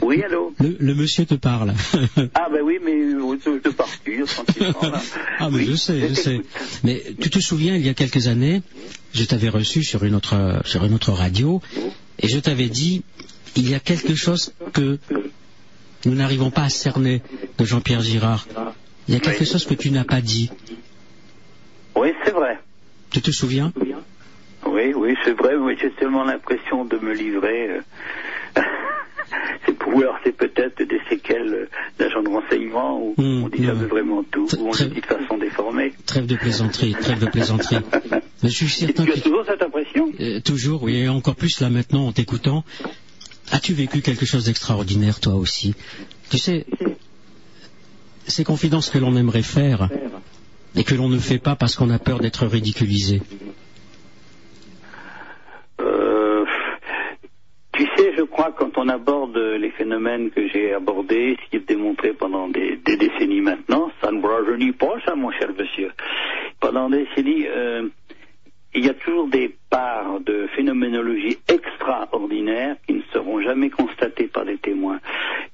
Oui, 0.00 0.22
allô 0.22 0.54
le, 0.58 0.76
le 0.78 0.94
monsieur 0.94 1.24
te 1.26 1.34
parle. 1.34 1.72
Ah 2.34 2.48
ben 2.52 2.60
oui, 2.62 2.78
mais 2.84 2.92
euh, 2.94 3.36
je 3.44 3.58
te 3.58 3.68
partir 3.70 4.26
tranquillement. 4.26 4.74
là. 4.82 5.00
Ah, 5.38 5.48
mais 5.50 5.58
Oui, 5.58 5.66
je 5.70 5.76
sais, 5.76 6.08
je 6.08 6.14
sais. 6.14 6.40
Mais 6.84 7.02
tu 7.20 7.30
te 7.30 7.38
souviens, 7.40 7.76
il 7.76 7.84
y 7.86 7.88
a 7.88 7.94
quelques 7.94 8.26
années, 8.26 8.62
je 9.14 9.24
t'avais 9.24 9.48
reçu 9.48 9.82
sur 9.82 10.04
une 10.04 10.14
autre, 10.14 10.60
sur 10.64 10.84
une 10.84 10.94
autre 10.94 11.12
radio, 11.12 11.60
et 12.18 12.28
je 12.28 12.38
t'avais 12.38 12.68
dit, 12.68 13.02
il 13.56 13.68
y 13.70 13.74
a 13.74 13.80
quelque 13.80 14.14
chose 14.14 14.52
que 14.72 14.98
nous 16.04 16.14
n'arrivons 16.14 16.50
pas 16.50 16.62
à 16.64 16.68
cerner 16.68 17.22
de 17.58 17.64
Jean-Pierre 17.64 18.00
Girard. 18.02 18.46
Il 19.08 19.14
y 19.14 19.16
a 19.16 19.20
quelque 19.20 19.40
Oui. 19.40 19.46
chose 19.46 19.64
que 19.66 19.74
tu 19.74 19.90
n'as 19.90 20.04
pas 20.04 20.20
dit. 20.20 20.50
Oui, 21.96 22.08
c'est 22.24 22.32
vrai. 22.32 22.58
Tu 23.10 23.20
te 23.20 23.30
souviens? 23.30 23.72
Oui, 24.64 24.92
oui, 24.96 25.14
c'est 25.24 25.32
vrai, 25.32 25.56
mais 25.58 25.76
j'ai 25.76 25.90
tellement 25.92 26.24
l'impression 26.24 26.84
de 26.84 26.96
me 26.96 27.12
livrer. 27.12 27.68
euh, 27.70 27.80
c'est 29.66 29.76
pour 29.76 29.92
alors 30.00 30.16
c'est 30.24 30.32
peut-être 30.36 30.82
des 30.82 31.00
séquelles 31.08 31.68
d'agents 31.98 32.22
de 32.22 32.28
renseignement 32.28 32.98
où 33.02 33.14
Hmm, 33.18 33.44
on 33.44 33.48
dit 33.48 33.60
hmm. 33.62 33.66
jamais 33.66 33.86
vraiment 33.86 34.22
tout, 34.30 34.46
où 34.56 34.68
on 34.68 34.72
le 34.72 34.86
dit 34.86 35.00
de 35.00 35.06
façon 35.06 35.36
déformée. 35.36 35.92
Trêve 36.06 36.26
de 36.26 36.36
plaisanterie, 36.36 36.94
trêve 36.98 37.18
de 37.18 37.26
plaisanterie. 37.26 37.78
Mais 38.42 38.48
je 38.48 38.64
suis 38.64 38.66
Et 38.84 38.86
certain 38.86 39.04
tu 39.04 39.12
as 39.12 39.20
toujours 39.20 39.44
cette 39.46 39.62
impression? 39.62 40.10
Euh, 40.20 40.40
toujours, 40.40 40.82
oui, 40.84 40.96
et 40.96 41.08
encore 41.08 41.36
plus 41.36 41.60
là 41.60 41.68
maintenant 41.70 42.06
en 42.06 42.12
t'écoutant. 42.12 42.64
As-tu 43.52 43.74
vécu 43.74 44.00
quelque 44.00 44.24
chose 44.24 44.46
d'extraordinaire 44.46 45.20
toi 45.20 45.34
aussi 45.34 45.74
Tu 46.30 46.38
sais, 46.38 46.64
ces 48.26 48.44
confidences 48.44 48.88
que 48.88 48.98
l'on 48.98 49.14
aimerait 49.14 49.42
faire 49.42 49.90
et 50.74 50.84
que 50.84 50.94
l'on 50.94 51.10
ne 51.10 51.18
fait 51.18 51.38
pas 51.38 51.54
parce 51.54 51.76
qu'on 51.76 51.90
a 51.90 51.98
peur 51.98 52.18
d'être 52.18 52.46
ridiculisé. 52.46 53.20
Euh, 55.82 56.46
Tu 57.74 57.86
sais, 57.96 58.14
je 58.16 58.22
crois 58.22 58.52
quand 58.52 58.78
on 58.78 58.88
aborde 58.88 59.36
les 59.36 59.70
phénomènes 59.70 60.30
que 60.30 60.48
j'ai 60.48 60.72
abordés, 60.72 61.36
ce 61.44 61.50
qui 61.50 61.56
est 61.56 61.68
démontré 61.68 62.14
pendant 62.14 62.48
des, 62.48 62.78
décennies 62.86 63.42
maintenant, 63.42 63.90
ça 64.00 64.10
ne 64.10 64.26
rajeunit 64.26 64.72
pas, 64.72 64.94
ça, 65.04 65.14
mon 65.14 65.30
cher 65.32 65.50
monsieur. 65.58 65.92
Pendant 66.58 66.88
des 66.88 67.04
décennies, 67.04 67.46
euh, 67.48 67.88
il 68.74 68.84
y 68.84 68.88
a 68.88 68.94
toujours 68.94 69.28
des 69.28 69.54
parts 69.70 70.20
de 70.20 70.46
phénoménologie 70.56 71.38
extraordinaires 71.48 72.76
qui 72.86 72.94
ne 72.94 73.02
seront 73.12 73.40
jamais 73.40 73.70
constatées 73.70 74.28
par 74.28 74.44
des 74.44 74.56
témoins. 74.58 75.00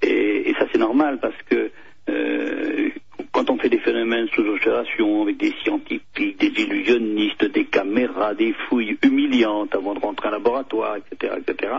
Et, 0.02 0.50
et 0.50 0.54
ça, 0.54 0.66
c'est 0.72 0.78
normal 0.78 1.18
parce 1.20 1.40
que 1.48 1.70
euh, 2.08 2.90
quand 3.32 3.50
on 3.50 3.58
fait 3.58 3.68
des 3.68 3.78
phénomènes 3.78 4.28
sous 4.34 4.46
observation 4.46 5.22
avec 5.22 5.36
des 5.36 5.52
scientifiques, 5.62 6.38
des 6.38 6.62
illusionnistes, 6.62 7.44
des 7.44 7.66
caméras, 7.66 8.34
des 8.34 8.52
fouilles 8.52 8.96
humiliantes 9.02 9.74
avant 9.74 9.94
de 9.94 10.00
rentrer 10.00 10.28
en 10.28 10.32
laboratoire, 10.32 10.96
etc., 10.96 11.34
etc., 11.38 11.72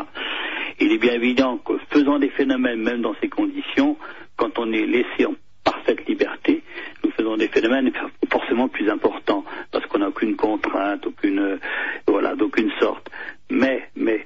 il 0.80 0.92
est 0.92 0.98
bien 0.98 1.14
évident 1.14 1.58
que 1.58 1.74
faisant 1.90 2.20
des 2.20 2.30
phénomènes, 2.30 2.82
même 2.82 3.02
dans 3.02 3.16
ces 3.22 3.30
conditions, 3.30 3.98
quand 4.38 4.58
on 4.60 4.72
est 4.72 4.86
laissé 4.86 5.26
en 5.26 5.34
parfaite 5.72 6.08
liberté, 6.08 6.64
nous 7.04 7.12
faisons 7.12 7.38
des 7.38 7.48
phénomènes 7.48 7.92
forcément 8.32 8.68
plus 8.68 8.90
importants 8.90 9.44
parce 9.72 9.86
qu'on 9.88 10.00
n'a 10.00 10.10
aucune 10.10 10.36
contrainte, 10.36 11.06
aucune 11.06 11.60
voilà, 12.08 12.36
d'aucune 12.36 12.72
sorte. 12.80 13.10
Mais, 13.50 13.90
mais, 13.96 14.26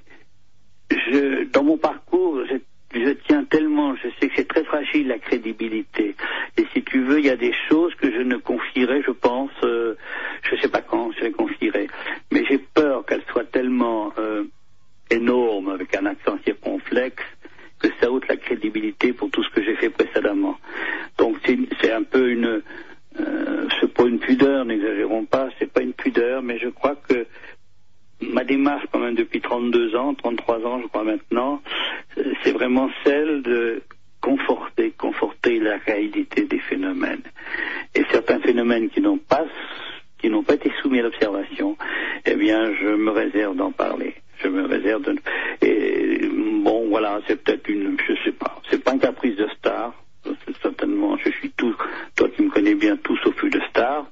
je, 0.92 1.44
dans 1.46 1.64
mon 1.64 1.78
parcours, 1.78 2.40
je, 2.50 2.56
je 3.00 3.12
tiens 3.28 3.44
tellement, 3.44 3.96
je 3.96 4.08
sais 4.20 4.30
que 4.30 4.34
c'est 4.36 4.48
très 4.48 4.64
fragile 4.64 5.08
la 5.08 5.20
crédibilité. 5.20 6.16
Et 6.58 6.66
si 6.74 6.84
tu 6.84 7.04
veux, 7.04 7.20
il 7.20 7.26
y 7.26 7.30
a 7.30 7.36
des 7.36 7.54
choses 7.70 7.94
que 7.96 8.12
je 8.12 8.22
ne 8.22 8.38
confierai, 8.38 9.02
je 9.02 9.12
pense, 9.12 9.52
euh, 9.64 9.96
je 10.44 10.56
ne 10.56 10.62
sais 10.62 10.70
pas 10.70 10.82
quand 10.82 11.12
je 11.14 11.26
les 11.26 11.32
confierai, 11.32 11.88
mais 12.32 12.46
j'ai 12.46 12.60
peur 12.60 13.06
qu'elles 13.06 13.26
soient 13.32 13.46
tellement 13.46 14.14
euh, 14.18 14.46
énormes 15.10 15.70
avec 15.70 15.96
un 15.96 16.06
accent 16.06 16.38
circonflexe 16.46 17.24
que 17.84 17.90
ça 18.02 18.12
ôte 18.12 18.28
la 18.28 18.38
crédibilité 18.38 19.14
pour 19.14 19.30
tout 19.30 19.44
ce 19.44 19.50
que 19.50 19.64
j'ai 19.64 19.76
fait 19.76 19.90
précédemment. 19.90 20.58
Donc 21.18 21.38
c'est 21.46 21.92
un 21.92 22.04
peu 22.04 22.30
une, 22.32 22.62
euh, 23.20 23.68
c'est 23.80 23.94
pas 23.94 24.04
une 24.04 24.20
pudeur, 24.20 24.66
n'exagérons 24.66 25.26
pas, 25.26 25.50
c'est 25.60 25.72
pas 25.72 25.82
une 25.82 25.94
pudeur, 25.94 26.42
mais 26.42 26.58
je 26.60 26.70
crois 26.70 26.96
que 26.96 27.26
ma 28.22 28.44
démarche 28.44 28.86
quand 28.92 29.00
même 29.00 29.16
depuis 29.16 29.42
32 29.42 29.96
ans, 29.96 30.14
33 30.14 30.66
ans 30.66 30.82
je 30.82 30.88
crois 30.88 31.04
maintenant, 31.04 31.62
c'est 32.44 32.52
vraiment 32.52 32.90
celle 33.04 33.42
de 33.42 33.82
conforter, 34.22 34.92
conforter 34.98 35.60
la 35.60 35.78
réalité 35.78 36.46
des 36.46 36.60
phénomènes. 36.60 37.24
Et 37.94 38.04
certains 38.12 38.40
phénomènes 38.40 38.90
qui 38.90 39.02
n'ont 39.02 39.18
pas 39.18 39.46
qui 40.24 40.30
n'ont 40.30 40.44
pas 40.44 40.54
été 40.54 40.72
soumis 40.82 41.00
à 41.00 41.04
l'observation, 41.04 41.76
eh 42.26 42.36
bien, 42.36 42.74
je 42.82 42.88
me 42.96 43.12
réserve 43.12 43.58
d'en 43.58 43.74
parler. 43.74 44.16
Je 44.42 44.48
me 44.48 44.66
réserve 44.66 45.04
de... 45.04 45.16
Et 45.62 46.30
bon, 46.64 46.83
voilà, 46.94 47.20
c'est 47.28 47.44
peut-être 47.44 47.68
une... 47.70 47.98
Je 48.08 48.14
sais 48.24 48.32
pas. 48.34 48.62
C'est 48.70 48.84
pas 48.84 48.92
un 48.92 49.00
caprice 49.00 49.36
de 49.36 49.48
star. 49.58 49.94
Certainement, 50.62 51.18
je 51.18 51.32
suis 51.32 51.50
tout... 51.58 51.76
Toi 52.16 52.30
qui 52.36 52.44
me 52.44 52.52
connais 52.52 52.76
bien, 52.76 52.96
tout 52.98 53.18
sauf 53.24 53.34
une 53.42 53.60
star. 53.72 54.06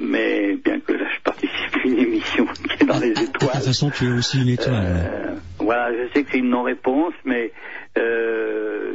Mais 0.00 0.56
bien 0.64 0.80
que 0.80 0.92
là, 0.94 1.04
je 1.14 1.20
participe 1.20 1.74
à 1.76 1.86
une 1.86 1.98
émission 1.98 2.46
qui 2.78 2.82
est 2.82 2.86
dans 2.86 2.98
les 2.98 3.10
De 3.14 3.26
toute 3.26 3.42
étoiles. 3.42 3.62
façon, 3.62 3.90
tu 3.90 4.06
es 4.06 4.12
aussi 4.12 4.40
une 4.40 4.48
étoile. 4.48 4.74
Euh, 4.86 5.34
voilà, 5.58 5.92
je 5.92 6.10
sais 6.14 6.24
que 6.24 6.30
c'est 6.32 6.38
une 6.38 6.48
non-réponse, 6.48 7.12
mais 7.26 7.52
euh, 7.98 8.92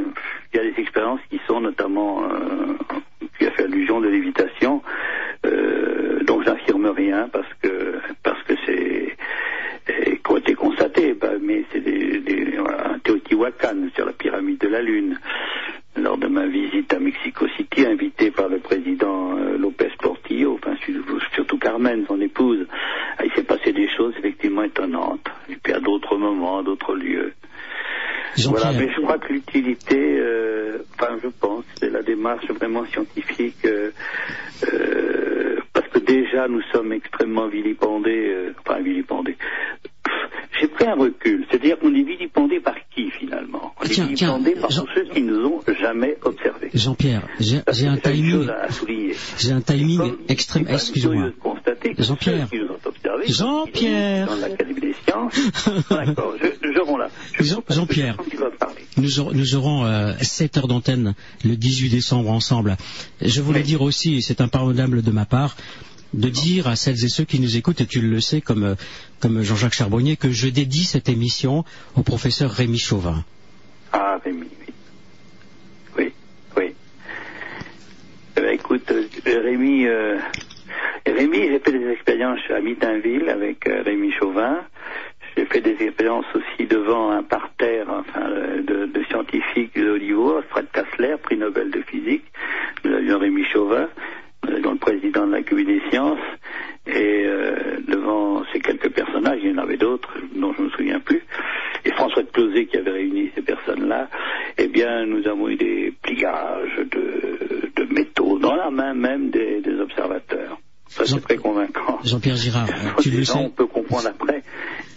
il 0.52 0.58
y 0.58 0.60
a 0.60 0.64
des 0.72 0.82
expériences 0.82 1.20
qui 1.30 1.40
sont 1.46 1.62
notamment, 1.62 2.24
euh, 2.24 2.74
qui 3.38 3.46
a 3.46 3.52
fait 3.52 3.66
allusion 3.66 4.02
de 4.02 4.08
lévitation, 4.08 4.82
euh, 5.46 6.24
donc 6.24 6.44
j'affirme 6.46 6.88
rien 6.88 7.30
parce 7.32 7.48
que 7.62 8.00
parce 8.24 8.42
constatés, 10.84 11.14
bah, 11.14 11.32
mais 11.42 11.64
c'est 11.72 11.82
des, 11.82 12.22
Teotihuacan 13.04 13.90
sur 13.96 14.06
la 14.06 14.14
pyramide 14.14 14.60
de 14.60 14.68
la 14.68 14.82
Lune. 14.82 15.20
Lors 15.96 16.18
de 16.18 16.28
ma 16.28 16.48
visite 16.48 16.92
à 16.94 17.00
Mexico 17.00 17.46
City, 17.56 17.86
invité 17.86 18.32
par 18.32 18.48
le 18.50 18.58
président 18.60 19.38
euh, 19.38 19.58
Lopez 19.58 19.92
Portillo, 20.00 20.56
enfin 20.56 20.76
surtout- 21.34 21.58
Carmen, 21.60 22.04
son 22.08 22.20
épouse, 22.20 22.66
ah, 23.18 23.24
il 23.26 23.32
s'est 23.34 23.44
passé 23.44 23.72
des 23.72 23.88
choses 23.96 24.14
effectivement 24.18 24.64
étonnantes. 24.64 25.26
Et 25.50 25.56
puis 25.56 25.72
à 25.72 25.80
d'autres 25.80 26.18
moments, 26.18 26.60
à 26.60 26.64
d'autres 26.64 26.94
lieux. 26.96 27.34
Voilà, 28.48 28.74
mais 28.74 28.92
je 28.92 29.00
crois 29.02 29.18
que 29.18 29.32
l'utilité, 29.32 30.18
euh, 30.20 30.80
enfin 30.96 31.16
je 31.24 31.30
pense, 31.30 31.64
c'est 31.80 31.90
la 31.92 32.02
démarche 32.02 32.48
vraiment 32.50 32.86
scientifique. 32.86 33.64
euh, 33.66 33.92
euh, 34.74 35.34
déjà 36.06 36.48
nous 36.48 36.62
sommes 36.72 36.92
extrêmement 36.94 37.48
vilipendés, 37.48 38.52
enfin 38.60 38.80
vilipendés. 38.82 39.38
J'ai 40.64 40.70
pris 40.70 40.86
un 40.88 40.96
recul, 40.96 41.46
c'est-à-dire 41.52 41.78
qu'on 41.78 41.94
est 41.94 42.04
vilipendé 42.04 42.62
par 42.62 42.76
qui 42.96 43.12
finalement? 43.12 43.74
On 43.82 43.86
tiens, 43.86 44.06
est 44.06 44.08
vilipendé 44.16 44.52
par 44.52 44.72
Jean- 44.72 44.84
tous 44.86 44.92
ceux 44.96 45.04
qui 45.14 45.22
nous 45.22 45.44
ont 45.46 45.60
jamais 45.78 46.16
observés. 46.24 46.70
Jean-Pierre, 46.74 47.28
j'ai 47.42 47.58
un 47.88 47.98
timing, 47.98 48.48
j'ai 49.38 49.52
un 49.52 49.60
timing 49.60 50.14
extrême. 50.30 50.66
Excusez-moi. 50.70 51.32
Jean-Pierre. 52.00 52.48
Jean-Pierre. 53.28 54.28
dans 54.28 54.36
l'Académie 54.38 54.80
des 54.80 54.96
sciences, 55.06 55.34
d'accord, 55.90 56.34
je, 56.42 56.48
je 56.74 56.80
rends 56.80 56.98
là. 56.98 57.10
Je 57.38 57.44
Jean- 57.44 57.56
pense 57.56 57.66
que 57.66 57.74
Jean-Pierre. 57.74 58.18
Nous, 58.96 59.20
aurons- 59.20 59.34
nous 59.34 59.56
aurons 59.56 59.86
euh, 59.86 60.14
7 60.22 60.58
heures 60.58 60.68
d'antenne 60.70 61.14
le 61.44 61.58
18 61.58 61.90
décembre 61.90 62.30
ensemble. 62.30 62.78
Je 63.22 63.42
voulais 63.42 63.60
Oui. 63.60 63.66
dire 63.66 63.82
aussi, 63.82 64.22
c'est 64.22 64.40
impardonnable 64.40 65.02
de 65.02 65.12
ma 65.12 65.26
part, 65.26 65.58
de 66.14 66.30
dire 66.30 66.68
à 66.68 66.76
celles 66.76 67.04
et 67.04 67.10
ceux 67.10 67.24
qui 67.24 67.40
nous 67.40 67.58
écoutent, 67.58 67.82
et 67.82 67.86
tu 67.86 68.02
le 68.02 68.22
sais 68.22 68.42
comme, 68.42 68.64
euh, 68.64 68.76
comme 69.20 69.42
Jean-Jacques 69.42 69.74
Charbonnier, 69.74 70.16
que 70.16 70.30
je 70.30 70.48
dédie 70.48 70.86
cette 70.86 71.10
émission 71.10 71.64
au 71.96 72.04
professeur 72.04 72.52
Rémi 72.52 72.78
Chauvin. 72.78 73.24
Ah, 73.92 74.20
Rémi, 74.24 74.48
oui. 74.68 74.74
Oui, 75.98 76.14
oui. 76.58 76.76
Eh 78.38 78.42
ben, 78.42 78.54
écoute, 78.54 78.92
euh, 78.92 79.08
Rémi, 79.26 79.88
euh, 79.88 80.18
Rémi, 81.08 81.48
j'ai 81.50 81.60
fait 81.60 81.72
des 81.72 81.90
expériences 81.92 82.40
à 82.50 82.60
Mitinville 82.60 83.30
avec 83.30 83.66
Rémi 83.66 84.12
Chauvin. 84.12 84.60
J'ai 85.36 85.46
fait 85.46 85.62
des 85.62 85.76
expériences 85.80 86.26
aussi 86.36 86.68
devant 86.68 87.10
un 87.10 87.24
parterre 87.24 87.88
de, 88.68 89.04
scientifiques 89.10 89.76
de 89.76 89.92
haut 89.92 89.98
niveau, 89.98 90.42
Fred 90.50 90.68
Kassler, 90.72 91.16
prix 91.22 91.38
Nobel 91.38 91.72
de 91.72 91.82
physique. 91.82 92.24
Avions 92.86 93.20
Rémi 93.20 93.44
Chauvin, 93.46 93.90
dont 94.62 94.72
le 94.74 94.78
président 94.78 95.26
de 95.28 95.32
l'Académie 95.34 95.66
des 95.66 95.82
sciences. 95.90 96.20
Et 96.86 97.24
euh, 97.26 97.78
devant 97.88 98.44
ces 98.52 98.60
quelques 98.60 98.90
personnages, 98.92 99.40
il 99.44 99.52
y 99.52 99.54
en 99.54 99.58
avait 99.60 99.78
d'autres 99.78 100.14
dont 100.36 100.54
je 100.54 100.62
ne 100.62 100.66
me 100.68 100.72
souviens 100.72 101.00
plus. 101.00 101.22
Et 101.86 101.92
François 101.92 102.24
de 102.24 102.30
Closet 102.30 102.66
qui 102.66 102.78
avait 102.78 102.92
réuni 102.92 103.30
ces 103.36 103.42
personnes-là, 103.42 104.10
eh 104.58 104.68
bien, 104.68 105.06
nous 105.06 105.26
avons 105.28 105.50
eu 105.50 105.56
des 105.56 105.94
pliages 106.02 106.78
de, 106.92 107.72
de 107.76 107.94
métaux 107.94 108.38
dans 108.40 108.56
la 108.56 108.70
main 108.70 108.94
même 108.94 109.30
des, 109.32 109.62
des 109.62 109.80
observateurs. 109.80 110.60
Ça, 110.88 111.06
Jean- 111.06 111.16
c'est 111.16 111.22
très 111.24 111.38
convaincant. 111.38 112.00
Jean-Pierre 112.04 112.36
Girard, 112.36 112.68
euh, 112.70 112.90
tu 113.02 113.10
le 113.12 113.24
sais, 113.24 113.38
on 113.38 113.50
peut 113.50 113.66
comprendre 113.66 114.08
après 114.08 114.44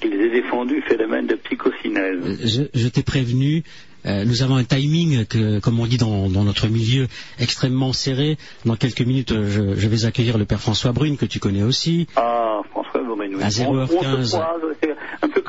qu'ils 0.01 0.13
aient 0.21 0.31
défendu 0.31 0.77
le 0.77 0.83
phénomène 0.83 1.27
de 1.27 1.37
psychocinèse. 1.37 2.41
je, 2.45 2.63
je 2.79 2.89
t'ai 2.89 3.03
prévenu, 3.03 3.63
euh, 4.07 4.25
nous 4.25 4.43
avons 4.43 4.57
un 4.57 4.65
timing, 4.65 5.27
que, 5.27 5.59
comme 5.61 5.81
on 5.81 5.87
dit 5.87 5.99
dans, 5.99 6.29
dans 6.29 6.45
notre 6.45 6.69
milieu, 6.69 7.09
extrêmement 7.39 7.93
serré. 7.93 8.39
Dans 8.65 8.77
quelques 8.77 9.03
minutes, 9.03 9.33
euh, 9.33 9.49
je, 9.49 9.81
je 9.81 9.89
vais 9.89 10.05
accueillir 10.05 10.39
le 10.39 10.45
père 10.45 10.61
François 10.61 10.93
Brune, 10.93 11.17
que 11.17 11.27
tu 11.27 11.39
connais 11.39 11.63
aussi. 11.63 12.07
Ah, 12.17 12.61
François 12.71 13.03
Gomenou. 13.03 13.39
À 13.41 13.49
On, 13.67 13.79
on 13.79 13.87
0h15. 13.87 14.41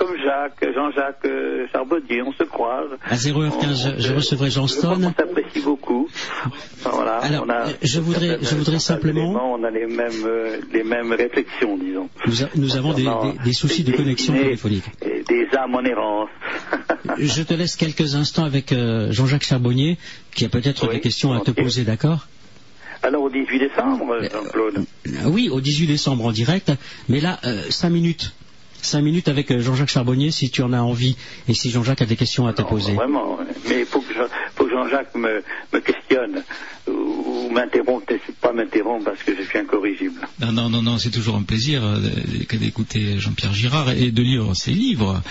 Comme 0.08 0.18
Jacques, 0.24 0.74
Jean-Jacques 0.74 1.26
euh, 1.26 1.66
Charbonnier, 1.72 2.22
on 2.22 2.32
se 2.34 2.44
croise. 2.44 2.90
À 3.10 3.16
0h15, 3.16 3.98
je, 3.98 4.02
je 4.08 4.14
recevrai 4.14 4.50
Jean 4.50 4.68
Stone. 4.68 5.14
s'apprécie 5.18 5.62
beaucoup. 5.62 6.08
Voilà, 6.84 7.18
Alors, 7.18 7.46
on 7.48 7.50
a 7.50 7.66
je 7.82 8.00
voudrais- 8.00 8.38
je 8.42 8.56
voudrais 8.56 8.80
simplement- 8.80 9.54
On 9.54 9.64
a 9.64 9.70
les 9.72 9.86
mêmes, 9.88 10.12
euh, 10.26 10.58
les 10.72 10.84
mêmes 10.84 11.12
réflexions, 11.12 11.78
disons. 11.78 12.10
Nous, 12.26 12.44
a- 12.44 12.50
nous 12.56 12.78
avons 12.78 12.94
des, 12.94 13.04
Concernant 13.04 13.34
des- 13.34 13.40
des 13.44 13.54
soucis 13.54 13.84
de 13.84 13.92
connexion 13.92 14.34
téléphonique. 14.34 14.86
Des 15.02 15.48
âmes 15.58 15.76
en 15.76 15.84
errance. 15.84 16.30
Je 17.18 17.42
te 17.44 17.54
laisse 17.54 17.76
quelques 17.76 18.16
instants 18.16 18.44
avec 18.46 18.72
euh, 18.72 19.12
Jean-Jacques 19.12 19.44
Charbonnier, 19.44 19.98
qui 20.36 20.46
a 20.46 20.50
peut-être 20.50 20.88
Oui, 20.88 20.96
des 20.96 21.02
questions 21.02 21.34
à 21.34 21.40
te 21.42 21.52
poser, 21.52 21.84
d'accord? 21.84 22.28
Alors, 23.04 23.24
au 23.24 23.30
18 23.30 23.60
décembre, 23.60 24.18
Jean-Claude. 24.22 24.86
Oui, 25.26 25.50
au 25.50 25.62
18 25.62 25.88
décembre 25.88 26.26
en 26.26 26.32
direct, 26.32 26.72
mais 27.10 27.20
là, 27.20 27.40
euh, 27.46 27.62
cinq 27.70 27.90
minutes. 27.90 28.34
Cinq 28.82 29.02
minutes 29.02 29.28
avec 29.28 29.52
euh, 29.52 29.60
Jean-Jacques 29.60 29.90
Charbonnier, 29.90 30.32
si 30.32 30.50
tu 30.50 30.62
en 30.62 30.74
as 30.74 30.82
envie, 30.82 31.18
et 31.48 31.54
si 31.54 31.70
Jean-Jacques 31.70 32.02
a 32.02 32.06
des 32.06 32.16
questions 32.16 32.48
à 32.48 32.54
te 32.54 32.62
Non, 32.62 32.68
poser. 32.70 32.94
Vraiment, 32.94 33.38
mais 33.68 33.80
il 33.82 33.86
faut 33.86 34.02
que, 34.02 34.14
Jean-Jacques 34.70 35.16
me, 35.16 35.44
me 35.74 35.80
questionne 35.80 36.44
ou, 36.88 36.92
ou 36.92 37.50
m'interrompe, 37.50 38.06
pas 38.42 38.54
m'interrompe 38.54 39.04
parce 39.04 39.24
que 39.24 39.36
je 39.36 39.42
suis 39.44 39.58
incorrigible. 39.58 40.20
Non, 40.40 40.52
non, 40.52 40.70
non, 40.70 40.82
non, 40.82 40.98
c'est 40.98 41.10
toujours 41.10 41.36
un 41.36 41.44
plaisir 41.44 41.84
euh, 41.84 41.98
d'écouter 42.54 43.18
Jean-Pierre 43.18 43.54
Girard 43.54 43.92
et 43.92 44.12
de 44.12 44.22
lire 44.22 44.56
ses 44.56 44.72
livres. 44.72 45.22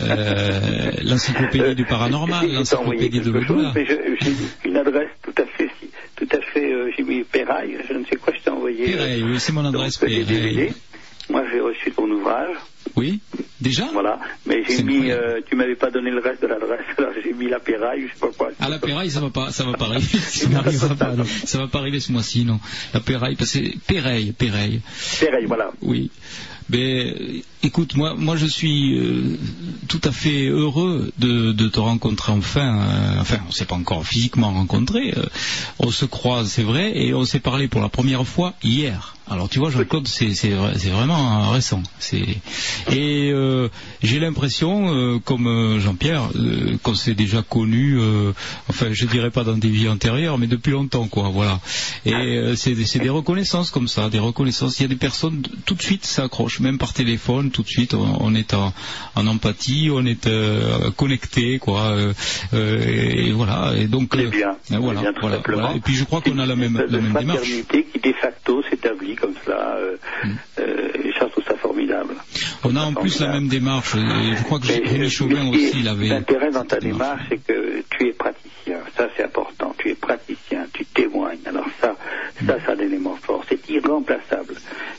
Euh, 0.00 0.90
l'encyclopédie 1.04 1.74
du 1.74 1.84
paranormal, 1.84 2.50
l'encyclopédie 2.50 3.20
de 3.20 3.30
l'au-delà. 3.30 3.72
j'ai 3.74 4.32
une 4.64 4.76
adresse 4.76 5.10
tout 5.22 5.34
à 5.36 5.46
fait, 5.46 5.70
tout 6.16 6.28
à 6.32 6.40
fait, 6.40 6.72
euh, 6.72 6.90
j'ai 6.96 7.02
mis 7.02 7.22
Péraille, 7.24 7.76
je 7.88 7.94
ne 7.94 8.04
sais 8.04 8.16
quoi, 8.16 8.32
je 8.36 8.42
t'ai 8.42 8.50
envoyé. 8.50 8.86
Péreille, 8.86 9.22
oui, 9.22 9.38
c'est 9.38 9.52
mon 9.52 9.64
adresse. 9.64 10.00
DVD. 10.00 10.72
Moi, 11.30 11.42
j'ai 11.50 11.60
reçu 11.60 11.90
ton 11.92 12.10
ouvrage, 12.10 12.56
Oui, 12.96 13.20
déjà 13.60 13.88
voilà, 13.92 14.20
mais 14.46 14.62
j'ai 14.68 14.82
mis, 14.82 15.10
euh, 15.10 15.40
tu 15.48 15.56
m'avais 15.56 15.74
pas 15.74 15.90
donné 15.90 16.10
le 16.10 16.20
reste 16.20 16.42
de 16.42 16.46
l'adresse, 16.46 16.86
alors 16.96 17.10
j'ai 17.22 17.32
mis 17.32 17.48
la 17.48 17.58
Péraille, 17.58 18.06
je 18.06 18.14
sais 18.14 18.20
pas 18.20 18.32
quoi. 18.36 18.50
À 18.60 18.68
la 18.68 18.78
Péraille, 18.78 19.10
ça 19.10 19.20
va 19.20 19.30
pas, 19.30 19.50
ça 19.50 19.64
va 19.64 19.72
pas 19.72 19.86
arriver. 19.86 20.18
Ça 20.18 20.48
n'arrivera 20.50 20.94
pas, 20.94 21.12
non. 21.12 21.24
Ça 21.24 21.58
va 21.58 21.66
pas 21.66 21.78
arriver 21.80 21.98
ce 21.98 22.12
mois-ci, 22.12 22.44
non. 22.44 22.60
La 22.92 23.00
Péraille, 23.00 23.34
parce 23.34 23.52
que 23.52 23.64
c'est 23.64 23.74
Péreille, 23.86 24.32
Péreille. 24.32 24.80
Péraille, 25.18 25.46
voilà. 25.46 25.72
Oui. 25.82 26.10
Euh, 26.72 27.40
écoute, 27.62 27.94
moi, 27.94 28.14
moi, 28.16 28.36
je 28.36 28.46
suis 28.46 28.96
euh, 28.98 29.38
tout 29.88 30.00
à 30.04 30.12
fait 30.12 30.46
heureux 30.46 31.12
de, 31.18 31.52
te 31.68 31.80
rencontrer 31.80 32.32
enfin. 32.32 32.78
euh, 32.78 33.20
enfin, 33.20 33.38
on 33.48 33.52
s'est 33.52 33.64
pas 33.66 33.74
encore 33.74 34.06
physiquement 34.06 34.52
rencontré. 34.52 35.12
euh, 35.16 35.24
on 35.78 35.90
se 35.90 36.04
croise, 36.04 36.48
c'est 36.50 36.62
vrai, 36.62 36.96
et 36.96 37.14
on 37.14 37.24
s'est 37.24 37.40
parlé 37.40 37.68
pour 37.68 37.80
la 37.80 37.88
première 37.88 38.26
fois 38.26 38.54
hier. 38.62 39.16
Alors 39.26 39.48
tu 39.48 39.58
vois, 39.58 39.70
Jean-Claude, 39.70 40.06
c'est 40.06 40.34
c'est 40.34 40.50
vrai- 40.50 40.74
c'est 40.76 40.90
vraiment 40.90 41.50
récent. 41.50 41.82
Et 42.92 43.32
j'ai 44.02 44.20
l'impression, 44.20 45.18
comme 45.24 45.78
Jean-Pierre, 45.80 46.28
qu'on 46.82 46.94
s'est 46.94 47.14
déjà 47.14 47.40
connu. 47.42 47.98
enfin, 48.68 48.88
je 48.92 49.06
dirais 49.06 49.30
pas 49.30 49.42
dans 49.42 49.56
des 49.56 49.70
vies 49.70 49.88
antérieures, 49.88 50.36
mais 50.36 50.46
depuis 50.46 50.72
longtemps, 50.72 51.08
quoi. 51.08 51.30
Voilà. 51.30 51.58
Et 52.04 52.52
c'est 52.56 52.74
des- 52.74 52.84
c'est 52.84 52.98
des 52.98 53.08
reconnaissances 53.08 53.70
comme 53.70 53.88
ça, 53.88 54.10
des 54.10 54.18
reconnaissances. 54.18 54.78
Il 54.78 54.82
y 54.82 54.86
a 54.86 54.88
des 54.88 54.96
personnes 54.96 55.40
tout 55.64 55.74
de 55.74 55.82
suite 55.82 56.04
s'accrochent, 56.54 56.60
même 56.60 56.78
par 56.78 56.92
téléphone, 56.92 57.50
tout 57.50 57.62
de 57.62 57.68
suite. 57.68 57.94
On, 57.94 58.16
on 58.20 58.34
est 58.34 58.54
en, 58.54 58.72
en 59.16 59.26
empathie, 59.26 59.90
on 59.92 60.04
est 60.06 60.26
euh, 60.26 60.90
connecté, 60.96 61.58
quoi. 61.58 61.80
euh, 61.92 62.12
euh, 62.54 62.80
et 62.84 63.32
voilà. 63.32 63.72
Et 63.76 63.86
donc 63.86 64.12
On 64.14 64.18
est 64.18 64.26
euh, 64.26 64.30
bien. 64.30 64.56
est 64.72 64.76
voilà, 64.78 65.00
bien, 65.00 65.12
tout 65.12 65.20
voilà, 65.20 65.40
voilà. 65.46 65.72
Et 65.76 65.80
puis 65.80 65.94
je 65.94 66.04
crois 66.04 66.20
qu'on 66.20 66.38
a 66.38 66.46
la 66.46 66.56
même, 66.56 66.82
la 66.88 66.98
même 67.00 67.14
démarche. 67.14 67.40
qui 67.92 68.00
de 68.00 68.12
facto 68.20 68.62
s'établit 68.70 69.16
comme 69.16 69.34
cela. 69.44 69.76
Euh, 69.78 69.96
Mm. 70.24 70.28
euh, 70.60 70.88
et 71.04 71.12
ça, 71.18 71.26
je 71.26 71.32
trouve 71.32 71.44
ça. 72.08 72.44
On 72.64 72.76
a 72.76 72.80
en 72.80 72.94
plus 72.94 73.20
la 73.20 73.28
même 73.28 73.48
démarche. 73.48 73.94
Et 73.94 74.36
je 74.36 74.42
crois 74.44 74.58
que 74.58 74.66
Rémi 74.66 75.04
euh, 75.04 75.08
Chauvin 75.08 75.48
aussi 75.48 75.82
l'avait. 75.82 76.08
L'intérêt 76.08 76.50
dans 76.50 76.64
ta 76.64 76.78
démarche, 76.78 77.22
c'est 77.28 77.46
que 77.46 77.82
tu 77.90 78.08
es 78.08 78.12
praticien. 78.12 78.78
Ça, 78.96 79.08
c'est 79.16 79.24
important. 79.24 79.74
Tu 79.78 79.90
es 79.90 79.94
praticien, 79.94 80.66
tu 80.72 80.84
témoignes. 80.86 81.40
Alors 81.46 81.66
ça, 81.80 81.94
ça, 82.46 82.56
c'est 82.64 82.72
un 82.72 82.78
élément 82.78 83.16
fort. 83.16 83.44
C'est 83.48 83.68
irremplaçable. 83.68 84.54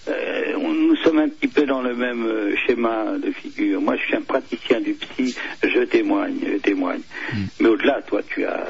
Euh, 0.07 0.57
nous 0.57 0.95
sommes 0.97 1.19
un 1.19 1.29
petit 1.29 1.47
peu 1.47 1.65
dans 1.65 1.81
le 1.81 1.95
même 1.95 2.25
euh, 2.25 2.55
schéma 2.65 3.17
de 3.17 3.31
figure. 3.31 3.81
Moi, 3.81 3.95
je 3.97 4.03
suis 4.03 4.15
un 4.15 4.21
praticien 4.21 4.81
du 4.81 4.93
psy. 4.93 5.35
Je 5.63 5.83
témoigne, 5.85 6.37
je 6.45 6.57
témoigne. 6.57 7.01
Mm. 7.33 7.43
Mais 7.59 7.69
au-delà, 7.69 8.01
toi, 8.07 8.21
tu 8.27 8.45
as 8.45 8.67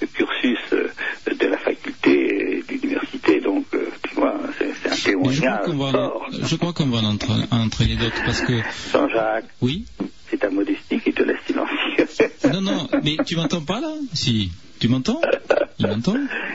le 0.00 0.06
cursus 0.06 0.58
euh, 0.72 0.88
de 1.32 1.46
la 1.46 1.58
faculté 1.58 2.56
et 2.56 2.62
de 2.62 2.72
l'université. 2.72 3.40
Donc, 3.40 3.66
tu 3.70 4.14
vois, 4.14 4.36
c'est 4.58 4.67
c'est 4.96 5.14
un 5.14 5.18
Mais 5.18 5.32
je 5.32 5.40
crois 5.40 5.58
témoignage 5.58 5.64
qu'on 5.66 5.76
va, 5.76 5.92
fort. 5.92 6.26
je 6.42 6.56
crois 6.56 6.72
qu'on 6.72 6.86
va 6.86 6.98
en 6.98 7.14
entra- 7.14 7.46
en 7.50 7.60
entraîner 7.66 7.96
d'autres 7.96 8.22
parce 8.24 8.40
que 8.40 8.54
Jean-Jacques, 8.92 9.48
oui. 9.60 9.84
c'est 10.30 10.38
ta 10.38 10.50
modestie 10.50 11.00
qui 11.00 11.12
te 11.12 11.22
laisse 11.22 11.38
silencieux. 11.46 11.74
Non, 12.52 12.60
non, 12.62 12.88
mais 13.04 13.16
tu 13.26 13.36
m'entends 13.36 13.60
pas 13.60 13.80
là? 13.80 13.88
Si, 14.14 14.50
tu 14.80 14.88
m'entends? 14.88 15.20
Il 15.78 15.86
m'entend? 15.86 16.14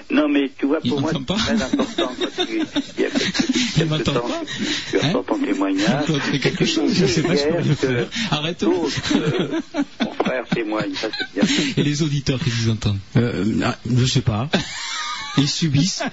Non, 0.10 0.28
mais 0.28 0.52
tu 0.58 0.66
vois, 0.66 0.80
Il 0.84 0.90
pour 0.90 1.02
moi, 1.02 1.12
m'entend 1.14 1.36
c'est 1.38 1.46
pas 1.46 1.56
très 1.56 1.64
important 1.64 2.12
tu, 2.48 2.62
il 2.98 3.02
y 3.02 3.06
a 3.06 3.10
Il 3.78 3.86
m'entend 3.86 4.14
pas 4.14 4.42
tu 4.90 4.98
Hein 4.98 5.10
entends 5.10 5.24
ton 5.24 5.40
témoignage. 5.40 5.88
Jean-Claude, 6.08 6.22
fais 6.22 6.40
quelque 6.40 6.66
chose, 6.66 6.92
je 6.94 7.06
sais 7.06 7.22
pas 7.24 7.36
ce 7.38 7.48
qu'on 7.48 7.64
faire. 7.76 8.08
Arrête. 8.32 8.64
Euh, 8.64 9.60
mon 10.04 10.12
frère 10.14 10.46
témoigne, 10.50 10.94
ça 10.96 11.08
c'est 11.18 11.46
bien. 11.46 11.56
Et 11.78 11.84
les 11.84 12.02
auditeurs 12.02 12.40
qui 12.44 12.50
vous 12.50 12.70
entendent 12.72 13.00
Euh, 13.18 13.46
ah, 13.64 13.78
je 13.90 14.06
sais 14.06 14.22
pas. 14.22 14.50
Ils 15.38 15.48
subissent. 15.50 16.04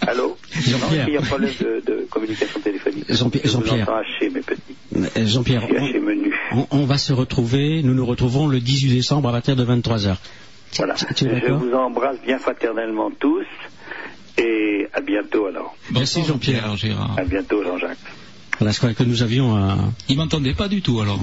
Allô? 0.00 0.31
Jean-Pierre. 0.52 1.06
Non, 1.06 1.06
il 1.08 1.14
y 1.14 1.16
a 1.16 1.20
un 1.20 1.24
problème 1.24 1.50
de, 1.60 1.82
de 1.86 2.06
communication 2.10 2.60
téléphonique. 2.60 3.04
Jean-Pierre- 3.08 3.46
Jean-Pierre. 3.46 3.88
entends 3.88 3.96
haché, 4.00 4.30
mes 4.30 4.40
petits. 4.40 5.28
Jean-Pierre, 5.28 5.62
Je 5.62 5.66
suis 5.74 5.76
haché 5.76 5.98
menu. 6.00 6.32
on, 6.52 6.66
on 6.70 6.84
va 6.84 6.98
se 6.98 7.12
retrouver, 7.12 7.82
nous 7.82 7.94
nous 7.94 8.04
retrouvons 8.06 8.46
le 8.48 8.60
18 8.60 8.90
décembre 8.94 9.28
à 9.28 9.32
partir 9.32 9.56
de 9.56 9.64
23h. 9.64 10.16
Voilà. 10.76 10.94
Tu 11.16 11.26
es 11.26 11.40
Je 11.46 11.52
vous 11.52 11.72
embrasse 11.74 12.18
bien 12.24 12.38
fraternellement 12.38 13.10
tous. 13.18 13.46
Et 14.38 14.88
à 14.94 15.00
bientôt 15.02 15.46
alors. 15.46 15.76
Merci, 15.92 16.24
Jean-Pierre. 16.24 16.74
Gérard. 16.76 17.16
À 17.18 17.24
bientôt 17.24 17.62
Jean-Jacques. 17.62 17.98
Voilà, 18.58 18.72
je 18.72 18.78
croyais 18.78 18.94
que 18.94 19.02
nous 19.02 19.22
avions 19.22 19.54
un... 19.56 19.92
Il 20.08 20.16
m'entendait 20.16 20.54
pas 20.54 20.68
du 20.68 20.80
tout 20.82 21.00
alors. 21.00 21.20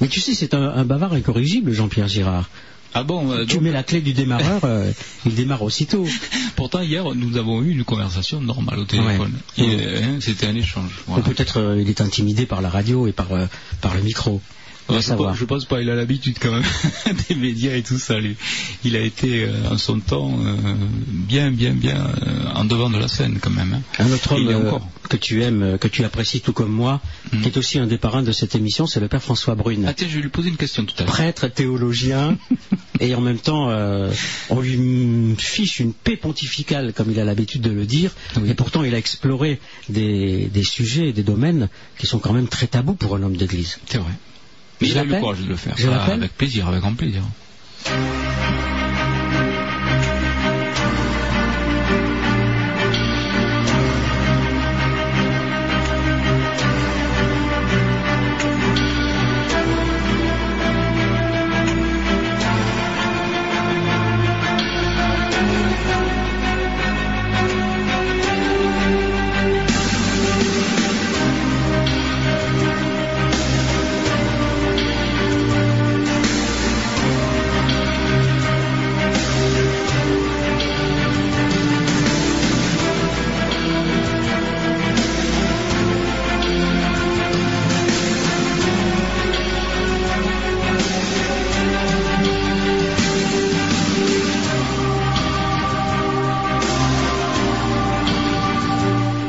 Mais 0.00 0.08
tu 0.08 0.20
sais, 0.20 0.32
c'est 0.34 0.54
un, 0.54 0.62
un 0.62 0.84
bavard 0.84 1.12
incorrigible, 1.12 1.72
Jean-Pierre 1.72 2.08
Girard. 2.08 2.48
Ah 2.94 3.02
bon 3.04 3.30
euh, 3.32 3.44
Tu 3.46 3.54
donc, 3.54 3.64
mets 3.64 3.72
la 3.72 3.82
clé 3.82 4.00
du 4.00 4.12
démarreur, 4.12 4.64
euh, 4.64 4.92
il 5.26 5.34
démarre 5.34 5.62
aussitôt. 5.62 6.06
Pourtant, 6.56 6.80
hier, 6.80 7.04
nous 7.14 7.36
avons 7.36 7.62
eu 7.62 7.70
une 7.70 7.84
conversation 7.84 8.40
normale 8.40 8.80
au 8.80 8.84
téléphone. 8.84 9.32
Ouais. 9.58 10.02
Hein, 10.02 10.18
C'était 10.20 10.46
un 10.46 10.54
échange. 10.54 10.90
voilà. 11.06 11.22
Peut-être 11.22 11.58
euh, 11.58 11.80
il 11.80 11.88
est 11.88 12.00
intimidé 12.00 12.46
par 12.46 12.60
la 12.60 12.68
radio 12.68 13.06
et 13.06 13.12
par, 13.12 13.28
par 13.80 13.94
le 13.94 14.02
micro. 14.02 14.40
Je, 15.00 15.06
savoir. 15.06 15.30
pense, 15.30 15.38
je 15.38 15.44
pense 15.44 15.64
pas, 15.64 15.80
il 15.80 15.90
a 15.90 15.94
l'habitude 15.94 16.36
quand 16.40 16.52
même 16.52 16.64
des 17.28 17.34
médias 17.34 17.74
et 17.74 17.82
tout 17.82 17.98
ça. 17.98 18.18
lui. 18.18 18.36
Il 18.84 18.96
a 18.96 19.00
été 19.00 19.44
euh, 19.44 19.70
en 19.70 19.78
son 19.78 20.00
temps 20.00 20.32
euh, 20.44 20.54
bien, 21.06 21.50
bien, 21.50 21.72
bien 21.74 21.96
euh, 22.26 22.52
en 22.54 22.64
devant 22.64 22.90
de 22.90 22.98
la 22.98 23.08
scène 23.08 23.38
quand 23.40 23.50
même. 23.50 23.74
hein. 23.74 23.82
Un 23.98 24.10
autre 24.12 24.32
homme 24.32 24.80
que 25.08 25.16
tu 25.16 25.42
aimes, 25.42 25.76
que 25.78 25.88
tu 25.88 26.04
apprécies 26.04 26.40
tout 26.40 26.52
comme 26.52 26.70
moi, 26.72 27.00
Mhm. 27.32 27.42
qui 27.42 27.48
est 27.48 27.56
aussi 27.56 27.78
un 27.78 27.86
des 27.86 27.98
parrains 27.98 28.22
de 28.22 28.32
cette 28.32 28.54
émission, 28.54 28.86
c'est 28.86 29.00
le 29.00 29.08
père 29.08 29.22
François 29.22 29.54
Brune. 29.54 29.84
Ah 29.88 29.94
tiens, 29.94 30.06
je 30.08 30.16
vais 30.16 30.22
lui 30.22 30.28
poser 30.28 30.48
une 30.50 30.56
question 30.56 30.84
tout 30.84 30.94
à 30.98 31.02
l'heure. 31.04 31.12
prêtre, 31.12 31.46
théologien, 31.48 32.36
et 33.00 33.14
en 33.14 33.20
même 33.20 33.38
temps, 33.38 33.70
euh, 33.70 34.10
on 34.50 34.60
lui 34.60 34.76
mm, 34.76 35.36
fiche 35.36 35.80
une 35.80 35.92
paix 35.92 36.16
pontificale, 36.16 36.92
comme 36.92 37.10
il 37.10 37.18
a 37.20 37.24
l'habitude 37.24 37.62
de 37.62 37.70
le 37.70 37.84
dire, 37.86 38.12
Oui. 38.36 38.50
et 38.50 38.54
pourtant 38.54 38.82
il 38.84 38.94
a 38.94 38.98
exploré 38.98 39.60
des, 39.88 40.46
des 40.52 40.62
sujets 40.64 41.08
et 41.08 41.12
des 41.12 41.22
domaines 41.22 41.68
qui 41.98 42.06
sont 42.06 42.18
quand 42.18 42.32
même 42.32 42.48
très 42.48 42.66
tabous 42.66 42.94
pour 42.94 43.16
un 43.16 43.22
homme 43.22 43.36
d'église. 43.36 43.78
C'est 43.86 43.98
vrai. 43.98 44.12
Mais 44.82 44.88
il 44.88 44.98
a 44.98 45.04
eu 45.04 45.06
le 45.06 45.20
courage 45.20 45.40
de 45.40 45.48
le 45.48 45.56
faire. 45.56 45.74
Je 45.76 45.88
Ah, 45.88 46.04
avec 46.04 46.36
plaisir, 46.36 46.68
avec 46.68 46.80
grand 46.80 46.94
plaisir. 46.94 47.22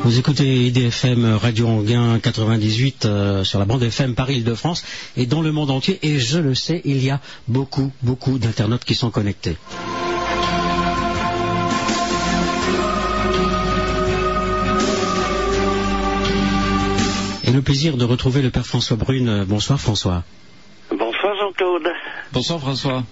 Vous 0.03 0.19
écoutez 0.19 0.43
IDFM 0.43 1.37
Radio 1.37 1.65
Anguin 1.65 2.19
98 2.19 3.05
euh, 3.05 3.43
sur 3.45 3.57
la 3.57 3.63
bande 3.63 3.83
FM 3.83 4.15
Paris-Île-de-France 4.15 4.83
et 5.15 5.25
dans 5.25 5.41
le 5.41 5.53
monde 5.53 5.71
entier, 5.71 5.97
et 6.03 6.19
je 6.19 6.39
le 6.39 6.55
sais, 6.55 6.81
il 6.83 7.01
y 7.01 7.09
a 7.09 7.21
beaucoup, 7.47 7.89
beaucoup 8.01 8.37
d'internautes 8.37 8.83
qui 8.83 8.95
sont 8.95 9.11
connectés. 9.11 9.55
Et 17.45 17.51
le 17.51 17.61
plaisir 17.61 17.95
de 17.95 18.03
retrouver 18.03 18.41
le 18.41 18.49
père 18.49 18.65
François 18.65 18.97
Brune. 18.97 19.45
Bonsoir 19.47 19.79
François. 19.79 20.25
Bonsoir 20.89 21.33
Jean-Claude. 21.39 21.87
Bonsoir 22.33 22.59
François. 22.59 23.03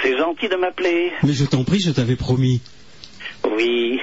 C'est 0.00 0.16
gentil 0.16 0.48
de 0.48 0.56
m'appeler. 0.56 1.12
Mais 1.22 1.34
je 1.34 1.44
t'en 1.44 1.64
prie, 1.64 1.80
je 1.80 1.90
t'avais 1.90 2.16
promis. 2.16 2.62
Oui. 3.54 4.00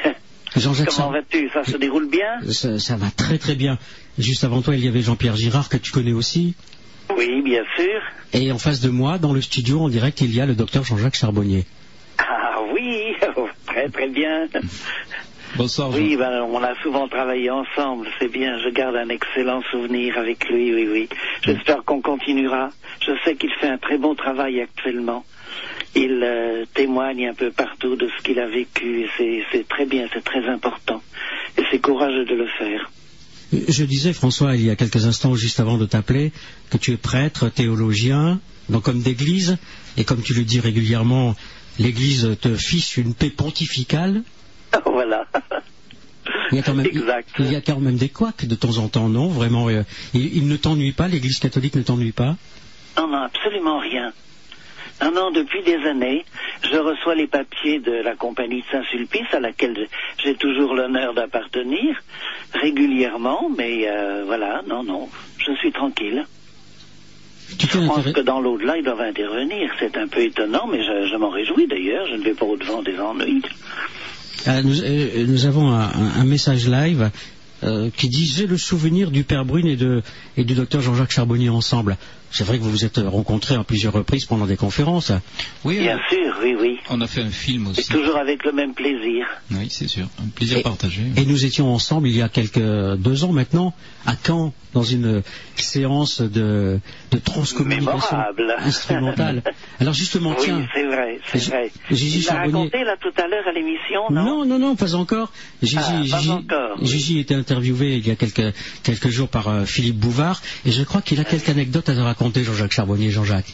Jean-Jacques 0.55 0.89
Comment 0.95 1.11
vas-tu? 1.11 1.49
Ça 1.53 1.63
se 1.63 1.77
déroule 1.77 2.09
bien? 2.09 2.41
Ça, 2.49 2.77
ça 2.79 2.95
va 2.97 3.07
très 3.09 3.37
très 3.37 3.55
bien. 3.55 3.77
Juste 4.17 4.43
avant 4.43 4.61
toi, 4.61 4.75
il 4.75 4.83
y 4.83 4.87
avait 4.87 5.01
Jean-Pierre 5.01 5.35
Girard 5.35 5.69
que 5.69 5.77
tu 5.77 5.91
connais 5.91 6.13
aussi. 6.13 6.55
Oui, 7.15 7.41
bien 7.41 7.63
sûr. 7.75 8.01
Et 8.33 8.51
en 8.51 8.57
face 8.57 8.81
de 8.81 8.89
moi, 8.89 9.17
dans 9.17 9.33
le 9.33 9.41
studio, 9.41 9.81
en 9.81 9.89
direct, 9.89 10.21
il 10.21 10.33
y 10.33 10.41
a 10.41 10.45
le 10.45 10.55
docteur 10.55 10.83
Jean-Jacques 10.83 11.15
Charbonnier. 11.15 11.65
Ah 12.17 12.61
oui, 12.73 13.15
très 13.65 13.89
très 13.89 14.07
bien. 14.07 14.47
Bonsoir. 15.55 15.89
Oui, 15.91 16.15
ben, 16.15 16.43
on 16.43 16.63
a 16.63 16.75
souvent 16.81 17.07
travaillé 17.07 17.49
ensemble, 17.49 18.07
c'est 18.19 18.29
bien. 18.31 18.57
Je 18.59 18.69
garde 18.69 18.95
un 18.95 19.09
excellent 19.09 19.61
souvenir 19.69 20.17
avec 20.17 20.47
lui, 20.49 20.73
oui, 20.73 20.87
oui. 20.89 21.09
J'espère 21.43 21.83
qu'on 21.83 22.01
continuera. 22.01 22.69
Je 23.05 23.11
sais 23.25 23.35
qu'il 23.35 23.51
fait 23.59 23.67
un 23.67 23.77
très 23.77 23.97
bon 23.97 24.15
travail 24.15 24.61
actuellement. 24.61 25.25
Il 25.95 26.21
euh, 26.23 26.65
témoigne 26.73 27.27
un 27.27 27.33
peu 27.33 27.51
partout 27.51 27.95
de 27.95 28.07
ce 28.17 28.23
qu'il 28.23 28.39
a 28.39 28.47
vécu 28.47 29.01
et 29.01 29.43
c'est- 29.51 29.67
très 29.67 29.85
bien, 29.85 30.07
c'est 30.13 30.23
très 30.23 30.47
important. 30.47 31.01
Et 31.57 31.63
c'est 31.69 31.79
courageux 31.79 32.25
de 32.25 32.35
le 32.35 32.47
faire. 32.57 32.89
Je 33.51 33.83
disais, 33.83 34.13
François, 34.13 34.55
il 34.55 34.65
y 34.65 34.69
a 34.69 34.77
quelques 34.77 35.05
instants, 35.05 35.35
juste 35.35 35.59
avant 35.59 35.77
de 35.77 35.85
t'appeler, 35.85 36.31
que 36.69 36.77
tu 36.77 36.93
es 36.93 36.97
prêtre, 36.97 37.49
théologien, 37.49 38.39
donc 38.69 38.87
homme 38.87 39.01
d'église, 39.01 39.57
et 39.97 40.05
comme 40.05 40.21
tu 40.21 40.33
le 40.33 40.43
dis 40.45 40.61
régulièrement, 40.61 41.35
l'église 41.77 42.37
te 42.39 42.55
fiche 42.55 42.95
une 42.97 43.13
paix 43.13 43.29
pontificale. 43.29 44.23
voilà. 44.85 45.25
Il 46.51 46.55
y 46.55 46.59
a 46.59 46.63
quand 46.63 46.73
même, 46.73 46.85
Exact. 46.85 47.29
il 47.39 47.51
y 47.51 47.55
a 47.57 47.61
quand 47.61 47.79
même 47.79 47.97
des 47.97 48.07
couacs 48.09 48.45
de 48.45 48.55
temps 48.55 48.77
en 48.77 48.87
temps, 48.87 49.09
non? 49.09 49.27
Vraiment, 49.27 49.67
euh, 49.69 49.83
il, 50.13 50.37
il 50.37 50.47
ne 50.47 50.55
t'ennuie 50.55 50.93
pas, 50.93 51.09
l'église 51.09 51.39
catholique 51.39 51.75
ne 51.75 51.81
t'ennuie 51.81 52.11
pas? 52.13 52.37
Non, 52.97 53.07
non, 53.07 53.23
absolument 53.23 53.79
rien. 53.79 54.13
Non, 55.01 55.11
non, 55.11 55.31
depuis 55.31 55.63
des 55.63 55.77
années, 55.87 56.23
je 56.63 56.77
reçois 56.77 57.15
les 57.15 57.27
papiers 57.27 57.79
de 57.79 57.91
la 57.91 58.15
compagnie 58.15 58.61
de 58.61 58.65
Saint-Sulpice, 58.71 59.33
à 59.33 59.39
laquelle 59.39 59.87
j'ai 60.23 60.35
toujours 60.35 60.75
l'honneur 60.75 61.13
d'appartenir, 61.13 61.95
régulièrement, 62.53 63.49
mais 63.57 63.87
euh, 63.89 64.23
voilà, 64.25 64.61
non, 64.67 64.83
non, 64.83 65.09
je 65.39 65.53
suis 65.53 65.71
tranquille. 65.71 66.25
Tu 67.57 67.67
Je 67.67 67.79
pense 67.79 68.11
que 68.11 68.21
dans 68.21 68.39
l'au-delà, 68.39 68.77
ils 68.77 68.83
doivent 68.83 69.01
intervenir. 69.01 69.71
C'est 69.79 69.97
un 69.97 70.07
peu 70.07 70.21
étonnant, 70.21 70.67
mais 70.67 70.83
je, 70.83 71.09
je 71.11 71.17
m'en 71.17 71.29
réjouis 71.29 71.67
d'ailleurs. 71.67 72.07
Je 72.07 72.15
ne 72.15 72.23
vais 72.23 72.33
pas 72.33 72.45
au-devant 72.45 72.81
des 72.81 72.97
ennuis. 72.97 73.41
Nous, 74.63 74.81
euh, 74.83 75.25
nous 75.27 75.45
avons 75.45 75.69
un, 75.71 76.23
message 76.23 76.67
live 76.67 77.11
euh, 77.63 77.89
qui 77.95 78.09
dit 78.09 78.25
J'ai 78.25 78.47
le 78.47 78.57
souvenir 78.57 79.11
du 79.11 79.23
Père 79.23 79.45
Brune 79.45 79.67
et, 79.67 79.75
de, 79.75 80.01
et 80.37 80.43
du 80.43 80.55
docteur 80.55 80.81
Jean-Jacques 80.81 81.11
Charbonnier 81.11 81.49
ensemble. 81.49 81.97
C'est 82.31 82.43
vrai 82.43 82.57
que 82.57 82.63
vous 82.63 82.71
vous 82.71 82.85
êtes 82.85 82.97
rencontrés 82.97 83.55
à 83.55 83.63
plusieurs 83.63 83.93
reprises 83.93 84.25
pendant 84.25 84.45
des 84.45 84.57
conférences. 84.57 85.11
Oui, 85.65 85.79
Bien 85.79 85.97
euh, 85.97 85.99
sûr, 86.09 86.33
oui, 86.41 86.55
oui. 86.59 86.77
on 86.89 87.01
a 87.01 87.07
fait 87.07 87.21
un 87.21 87.29
film 87.29 87.69
C'est 87.73 87.81
aussi. 87.81 87.89
toujours 87.91 88.15
avec 88.17 88.43
le 88.45 88.51
même 88.53 88.73
plaisir. 88.73 89.25
Oui, 89.51 89.67
c'est 89.69 89.87
sûr. 89.87 90.07
Un 90.23 90.27
plaisir 90.29 90.59
Et- 90.59 90.63
partagé. 90.63 91.01
Et 91.17 91.25
nous 91.25 91.45
étions 91.45 91.73
ensemble 91.73 92.07
il 92.07 92.15
y 92.15 92.21
a 92.21 92.29
quelques 92.29 92.59
deux 92.97 93.23
ans 93.23 93.31
maintenant 93.33 93.73
à 94.05 94.15
Caen 94.25 94.53
dans 94.73 94.83
une 94.83 95.21
séance 95.57 96.21
de, 96.21 96.79
de 97.11 97.17
transcommunication 97.17 97.91
Mémorable. 98.17 98.55
instrumentale. 98.59 99.43
Alors 99.79 99.93
justement, 99.93 100.29
Oui, 100.31 100.45
tiens, 100.45 100.65
c'est 100.73 100.85
vrai, 100.85 101.19
c'est 101.31 101.43
vrai. 101.49 101.71
Gigi 101.91 102.21
Charbonnier- 102.21 102.69
raconté 102.69 102.83
là 102.85 102.95
tout 102.99 103.21
à 103.21 103.27
l'heure 103.27 103.45
à 103.47 103.51
l'émission, 103.51 104.01
non? 104.09 104.23
Non, 104.23 104.45
non, 104.45 104.59
non, 104.59 104.75
pas 104.77 104.95
encore. 104.95 105.31
Gigi, 105.61 105.75
Ah, 105.77 105.91
pas 105.91 106.03
Gigi, 106.19 106.29
encore. 106.29 106.77
Gigi 106.85 107.19
était 107.19 107.35
interviewé 107.35 107.97
il 107.97 108.07
y 108.07 108.11
a 108.11 108.15
quelques, 108.15 108.53
quelques 108.83 109.09
jours 109.09 109.27
par 109.27 109.49
euh, 109.49 109.65
Philippe 109.65 109.97
Bouvard 109.97 110.41
et 110.65 110.71
je 110.71 110.83
crois 110.83 111.01
qu'il 111.01 111.19
a 111.19 111.25
quelques 111.25 111.49
anecdotes 111.49 111.89
à 111.89 111.93
te 111.95 111.99
raconter, 112.21 112.43
Jean-Jacques 112.43 112.71
Charbonnier. 112.73 113.09
Jean-Jacques. 113.09 113.53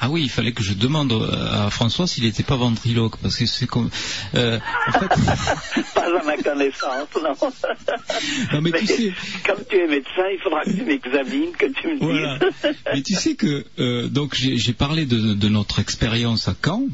Ah 0.00 0.08
oui, 0.10 0.22
il 0.22 0.30
fallait 0.30 0.52
que 0.52 0.62
je 0.62 0.74
demande 0.74 1.12
euh, 1.12 1.66
à 1.66 1.70
François 1.70 2.06
s'il 2.06 2.22
n'était 2.24 2.44
pas 2.44 2.54
ventriloque, 2.56 3.16
parce 3.18 3.34
que 3.36 3.46
c'est 3.46 3.66
comme... 3.66 3.90
euh, 4.36 4.58
en 4.86 4.92
fait, 4.92 5.08
Pas 5.94 6.02
à 6.04 6.22
ma 6.24 6.36
connaissance, 6.36 7.08
non. 7.20 7.34
Non, 8.52 8.60
mais 8.62 8.70
tu 8.78 8.86
sais- 8.86 9.12
Comme 9.44 9.58
tu 9.68 9.76
es 9.76 9.88
médecin, 9.88 10.22
il 10.32 10.38
faudra 10.42 10.62
que 10.64 10.70
tu 10.70 10.84
m'examines, 10.84 11.50
que 11.58 11.66
tu 11.66 11.88
me 11.88 11.98
voilà. 11.98 12.38
dises. 12.38 12.76
Mais 12.94 13.02
tu 13.02 13.14
sais 13.14 13.34
que 13.34 13.64
euh, 13.80 14.08
donc 14.08 14.34
j'ai 14.36 14.56
j'ai 14.56 14.72
parlé 14.72 15.04
de, 15.04 15.34
de 15.34 15.48
notre 15.48 15.80
expérience 15.80 16.46
à 16.48 16.54
Caen 16.64 16.84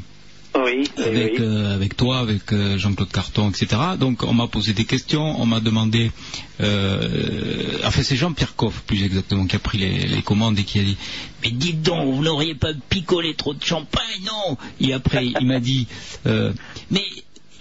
oui, 0.57 0.89
oui, 0.99 1.05
avec 1.05 1.33
oui. 1.33 1.37
euh, 1.41 1.75
avec 1.75 1.97
toi, 1.97 2.19
avec 2.19 2.53
euh, 2.53 2.79
Jean-Claude 2.79 3.11
Carton, 3.11 3.51
etc. 3.51 3.67
Donc 3.99 4.23
on 4.23 4.33
m'a 4.33 4.47
posé 4.47 4.73
des 4.73 4.85
questions, 4.85 5.41
on 5.41 5.47
m'a 5.47 5.61
demandé, 5.61 6.13
euh, 6.61 7.79
enfin 7.85 8.03
c'est 8.03 8.17
Jean-Pierre 8.17 8.55
Coff 8.55 8.83
plus 8.87 9.03
exactement 9.05 9.47
qui 9.47 9.57
a 9.57 9.59
pris 9.59 9.79
les, 9.79 10.07
les 10.07 10.23
commandes 10.23 10.59
et 10.59 10.65
qui 10.65 10.79
a 10.81 10.83
dit, 10.83 10.97
mais 11.43 11.51
dites 11.51 11.83
donc, 11.83 12.15
vous 12.15 12.23
n'auriez 12.23 12.55
pas 12.55 12.73
picolé 12.89 13.35
trop 13.35 13.55
de 13.55 13.65
champagne, 13.65 14.03
non? 14.27 14.57
Et 14.81 14.93
après 14.93 15.27
il 15.27 15.47
m'a 15.47 15.61
dit, 15.61 15.89
mais 16.25 17.03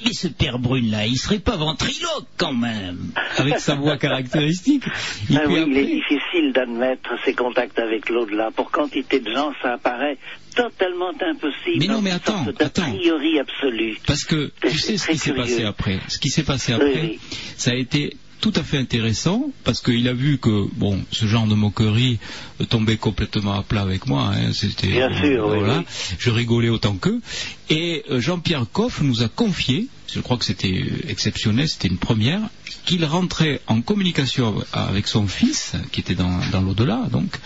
mais 0.06 0.14
ce 0.14 0.28
père 0.28 0.60
Brune 0.60 0.92
là, 0.92 1.06
il 1.08 1.18
serait 1.18 1.40
pas 1.40 1.56
ventriloque 1.56 2.28
quand 2.38 2.54
même, 2.54 3.12
avec 3.38 3.60
sa 3.60 3.76
voix 3.76 3.98
caractéristique. 3.98 4.84
Ah 4.86 5.42
puis 5.46 5.48
oui, 5.48 5.66
il 5.68 5.78
est 5.78 5.86
difficile 5.86 6.52
d'admettre 6.54 7.10
ces 7.26 7.34
contacts 7.34 7.80
avec 7.80 8.10
l'au-delà. 8.10 8.52
Pour 8.52 8.70
quantité 8.72 9.20
de 9.20 9.32
gens, 9.32 9.52
ça 9.62 9.74
apparaît 9.74 10.18
totalement 10.54 11.10
impossible. 11.10 11.78
Mais 11.80 11.88
non, 11.88 12.02
mais 12.02 12.12
attends, 12.12 12.46
attends. 12.60 12.92
priori 12.92 13.40
absolu. 13.40 13.98
Parce 14.06 14.24
que 14.24 14.52
tu 14.62 14.78
sais 14.78 14.98
ce 14.98 15.08
qui 15.08 15.18
s'est 15.18 15.34
passé 15.34 15.64
après. 15.64 16.00
Ce 16.08 16.18
qui 16.20 16.30
s'est 16.30 16.44
passé 16.44 16.74
Oui, 16.74 16.82
après, 16.82 17.02
oui. 17.02 17.20
ça 17.58 17.72
a 17.72 17.76
été 17.76 18.16
tout 18.44 18.52
à 18.58 18.64
fait 18.64 18.78
intéressant 18.78 19.52
parce 19.64 19.80
qu'il 19.80 20.06
a 20.10 20.14
vu 20.14 20.38
que 20.38 20.68
bon, 20.76 21.00
ce 21.12 21.26
genre 21.26 21.48
de 21.48 21.56
moquerie 21.56 22.20
euh, 22.60 22.66
tombait 22.66 22.98
complètement 22.98 23.54
à 23.54 23.64
plat 23.64 23.82
avec 23.82 24.06
moi. 24.06 24.34
Hein, 24.36 24.52
c'était 24.52 24.88
Bien 24.88 25.18
sûr, 25.18 25.48
oui, 25.48 25.60
voilà, 25.60 25.78
oui. 25.78 26.16
je 26.20 26.30
rigolais 26.30 26.68
autant 26.68 26.96
qu'eux. 26.96 27.22
Et 27.70 28.04
euh, 28.12 28.20
Jean-Pierre 28.20 28.66
Coff 28.70 29.02
nous 29.02 29.24
a 29.24 29.30
confié, 29.30 29.88
je 30.14 30.20
crois 30.20 30.36
que 30.36 30.44
c'était 30.44 30.74
euh, 30.74 31.10
exceptionnel, 31.10 31.70
c'était 31.70 31.88
une 31.88 31.98
première, 31.98 32.42
qu'il 32.86 33.06
rentrait 33.06 33.62
en 33.68 33.80
communication 33.82 34.62
avec 34.74 35.08
son 35.08 35.26
fils, 35.26 35.72
qui 35.94 36.02
était 36.02 36.16
dans, 36.16 36.40
dans 36.52 36.60
l'au-delà, 36.60 37.08
donc, 37.10 37.40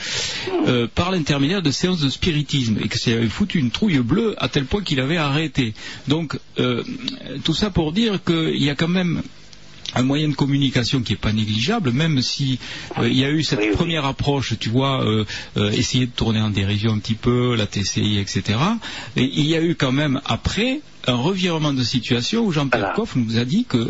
euh, 0.65 0.87
par 0.95 1.11
l'intermédiaire 1.11 1.61
de 1.61 1.69
séances 1.69 1.99
de 1.99 2.09
spiritisme, 2.09 2.79
et 2.83 2.87
que 2.87 2.97
ça 2.97 3.11
avait 3.11 3.29
foutu 3.29 3.59
une 3.59 3.69
trouille 3.69 3.99
bleue 3.99 4.33
à 4.39 4.49
tel 4.49 4.65
point 4.65 4.81
qu'il 4.81 4.99
avait 4.99 5.17
arrêté. 5.17 5.75
Donc, 6.07 6.39
euh, 6.57 6.83
tout 7.43 7.53
ça 7.53 7.69
pour 7.69 7.91
dire 7.91 8.23
qu'il 8.23 8.63
y 8.63 8.71
a 8.71 8.75
quand 8.75 8.87
même 8.87 9.21
un 9.95 10.03
moyen 10.03 10.27
de 10.29 10.35
communication 10.35 11.01
qui 11.01 11.13
n'est 11.13 11.17
pas 11.17 11.31
négligeable, 11.33 11.91
même 11.91 12.21
si 12.21 12.59
euh, 12.99 13.07
il 13.07 13.17
y 13.17 13.23
a 13.25 13.29
eu 13.31 13.43
cette 13.43 13.59
Oui, 13.59 13.67
oui. 13.69 13.75
première 13.75 14.05
approche, 14.05 14.53
tu 14.59 14.69
vois, 14.69 15.03
euh, 15.03 15.25
euh, 15.57 15.71
essayer 15.71 16.05
de 16.05 16.11
tourner 16.11 16.41
en 16.41 16.49
dérision 16.49 16.93
un 16.93 16.99
petit 16.99 17.15
peu, 17.15 17.55
la 17.55 17.65
TCI, 17.67 18.17
etc. 18.19 18.59
Et 19.15 19.23
il 19.23 19.45
y 19.47 19.55
a 19.55 19.61
eu 19.61 19.75
quand 19.75 19.91
même 19.91 20.21
après 20.25 20.81
un 21.07 21.15
revirement 21.15 21.71
de 21.73 21.83
situation 21.83 22.45
où 22.45 22.51
Jean-Pierre 22.51 22.81
Voilà. 22.81 22.95
Coff 22.95 23.15
nous 23.15 23.37
a 23.37 23.45
dit 23.45 23.65
que 23.67 23.77
euh, 23.77 23.89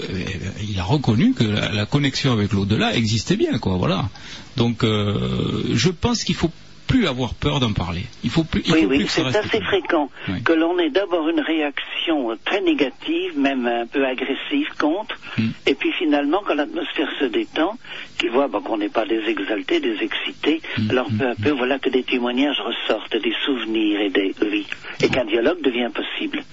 il 0.70 0.78
a 0.80 0.84
reconnu 0.84 1.34
que 1.34 1.43
la, 1.43 1.72
la 1.72 1.86
connexion 1.86 2.32
avec 2.32 2.54
l'au-delà 2.54 2.95
existait 2.95 3.36
bien, 3.38 3.58
quoi. 3.58 3.78
Voilà. 3.78 4.10
Donc, 4.56 4.84
euh, 4.84 5.64
je 5.74 5.89
pense 5.89 6.24
qu'il 6.24 6.36
faut 6.36 6.52
plus 6.88 7.08
avoir 7.08 7.34
peur 7.34 7.60
d'en 7.60 7.74
parler. 7.74 8.04
Il 8.24 8.30
faut 8.30 8.44
plus. 8.44 8.62
Il 8.66 8.74
Oui, 8.74 8.82
faut 8.84 8.88
oui, 8.90 9.06
c'est 9.08 9.26
assez 9.26 9.62
fréquent 9.62 10.10
Oui. 10.30 10.42
que 10.44 10.54
l'on 10.54 10.78
ait 10.80 10.90
d'abord 10.90 11.28
une 11.30 11.40
réaction 11.42 12.38
très 12.46 12.62
négative, 12.62 13.38
même 13.38 13.68
un 13.68 13.86
peu 13.86 14.06
agressive 14.06 14.68
contre, 14.80 15.16
Mm. 15.38 15.50
et 15.68 15.76
puis 15.76 15.92
finalement, 16.00 16.42
quand 16.46 16.56
l'atmosphère 16.56 17.10
se 17.20 17.26
détend, 17.26 17.78
qu'ils 18.18 18.32
voient 18.32 18.48
bon, 18.48 18.62
qu'on 18.62 18.78
n'est 18.78 18.90
pas 18.90 19.06
des 19.06 19.22
exaltés, 19.28 19.80
des 19.80 19.98
excités, 20.02 20.62
Mm, 20.78 20.90
alors 20.92 21.08
peu 21.20 21.28
à 21.30 21.36
peu, 21.36 21.52
voilà 21.52 21.78
que 21.80 21.90
des 21.90 22.04
témoignages 22.04 22.60
ressortent, 22.60 23.16
des 23.18 23.34
souvenirs 23.46 24.02
et 24.02 24.10
des 24.10 24.34
oui, 24.42 24.66
et 25.04 25.10
qu'un 25.10 25.26
dialogue 25.26 25.62
devient 25.62 25.90
possible, 25.94 26.44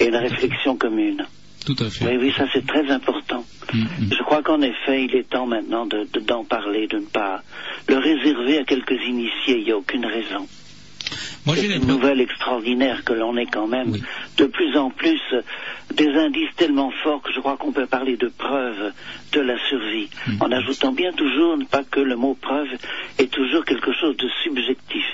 et 0.00 0.06
une 0.06 0.16
réflexion 0.16 0.76
commune. 0.76 1.24
Tout 1.64 1.76
à 1.78 1.90
fait. 1.90 2.06
Oui, 2.06 2.16
oui, 2.20 2.34
ça 2.36 2.46
c'est 2.52 2.66
très 2.66 2.90
important. 2.90 3.44
Mm, 3.72 3.78
mm. 3.82 3.86
Je 4.18 4.22
crois 4.24 4.42
qu'en 4.42 4.60
effet, 4.62 5.04
il 5.04 5.14
est 5.14 5.28
temps 5.28 5.46
maintenant 5.46 5.86
de- 5.86 6.06
de- 6.12 6.20
d'en 6.20 6.44
parler, 6.44 6.86
de 6.88 6.98
ne 6.98 7.04
pas 7.06 7.42
le 7.88 7.98
réserver 7.98 8.58
à 8.58 8.64
quelques 8.64 9.00
initiés. 9.06 9.58
Il 9.58 9.64
n'y 9.64 9.70
a 9.70 9.76
aucune 9.76 10.04
raison. 10.06 10.46
C'est 11.54 11.66
une 11.76 11.86
nouvelle 11.86 12.20
extraordinaire 12.20 13.04
que 13.04 13.12
l'on 13.12 13.36
ait 13.36 13.46
quand 13.46 13.66
même 13.66 13.90
Oui. 13.90 14.02
de 14.38 14.44
plus 14.46 14.76
en 14.76 14.90
plus 14.90 15.20
euh, 15.32 15.42
des 15.94 16.08
indices 16.08 16.54
tellement 16.56 16.90
forts 17.02 17.20
que 17.22 17.32
je 17.32 17.40
crois 17.40 17.56
qu'on 17.56 17.72
peut 17.72 17.86
parler 17.86 18.16
de 18.16 18.28
preuve 18.28 18.92
de 19.32 19.40
la 19.40 19.58
survie, 19.68 20.08
Mhm. 20.28 20.36
en 20.40 20.52
ajoutant 20.52 20.92
bien 20.92 21.12
toujours, 21.12 21.56
pas 21.70 21.82
que 21.84 22.00
le 22.00 22.16
mot 22.16 22.34
preuve 22.40 22.68
est 23.18 23.30
toujours 23.30 23.64
quelque 23.64 23.92
chose 23.92 24.16
de 24.16 24.28
subjectif. 24.42 25.04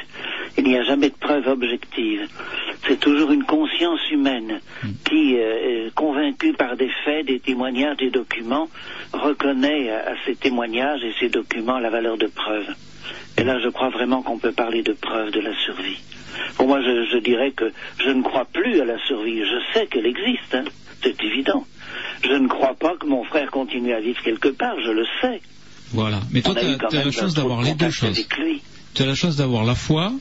Il 0.57 0.65
n'y 0.65 0.77
a 0.77 0.83
jamais 0.85 1.09
de 1.09 1.15
preuve 1.15 1.47
objective. 1.49 2.29
C'est 2.87 3.01
toujours 3.01 3.31
une 3.33 3.45
conscience 3.45 4.01
humaine 4.11 4.61
Mhm. 4.85 4.95
qui, 5.09 5.37
euh, 5.37 5.87
est 5.87 5.95
convaincue 5.95 6.53
par 6.53 6.77
des 6.77 6.91
faits, 7.05 7.27
des 7.27 7.41
témoignages, 7.41 7.97
des 7.97 8.11
documents, 8.11 8.69
reconnaît 9.13 9.91
à, 9.91 10.11
à 10.11 10.15
ces 10.27 10.37
témoignages 10.37 11.03
et 11.03 11.15
ces 11.19 11.29
documents 11.29 11.79
la 11.79 11.91
valeur 11.91 12.17
de 12.19 12.27
preuve. 12.27 12.67
Et 13.39 13.45
là, 13.45 13.59
je 13.63 13.69
crois 13.69 13.91
vraiment 13.91 14.23
qu'on 14.23 14.39
peut 14.39 14.53
parler 14.53 14.83
de 14.83 14.93
preuve 14.93 15.31
de 15.31 15.41
la 15.41 15.53
survie. 15.65 15.99
Pour 16.57 16.67
moi, 16.67 16.81
je, 16.83 17.07
je 17.13 17.19
dirais 17.19 17.53
que 17.53 17.73
je 18.05 18.11
ne 18.11 18.23
crois 18.23 18.45
plus 18.45 18.81
à 18.81 18.85
la 18.85 18.99
survie. 19.07 19.41
Je 19.41 19.75
sais 19.75 19.87
qu'elle 19.87 20.07
existe, 20.07 20.55
hein. 20.55 20.65
c'est 21.03 21.23
évident. 21.23 21.65
Je 22.25 22.33
ne 22.33 22.49
crois 22.49 22.75
pas 22.75 22.97
que 22.97 23.07
mon 23.07 23.25
frère 23.25 23.51
continue 23.51 23.93
à 23.93 24.01
vivre 24.01 24.21
quelque 24.23 24.49
part, 24.49 24.75
je 24.85 24.91
le 24.91 25.05
sais. 25.21 25.41
Voilà. 25.93 26.21
Mais 26.33 26.43
toi, 26.43 26.55
tu 26.55 26.97
as, 26.97 27.05
la 27.05 27.11
chance 27.11 27.35
d'avoir 27.35 27.63
les 27.63 27.75
deux 27.75 27.91
choses. 27.91 28.27
Tu 28.95 29.03
as 29.03 29.07
la 29.07 29.15
chance 29.15 29.37
d'avoir 29.37 29.65
la 29.65 29.75
foi 29.75 30.13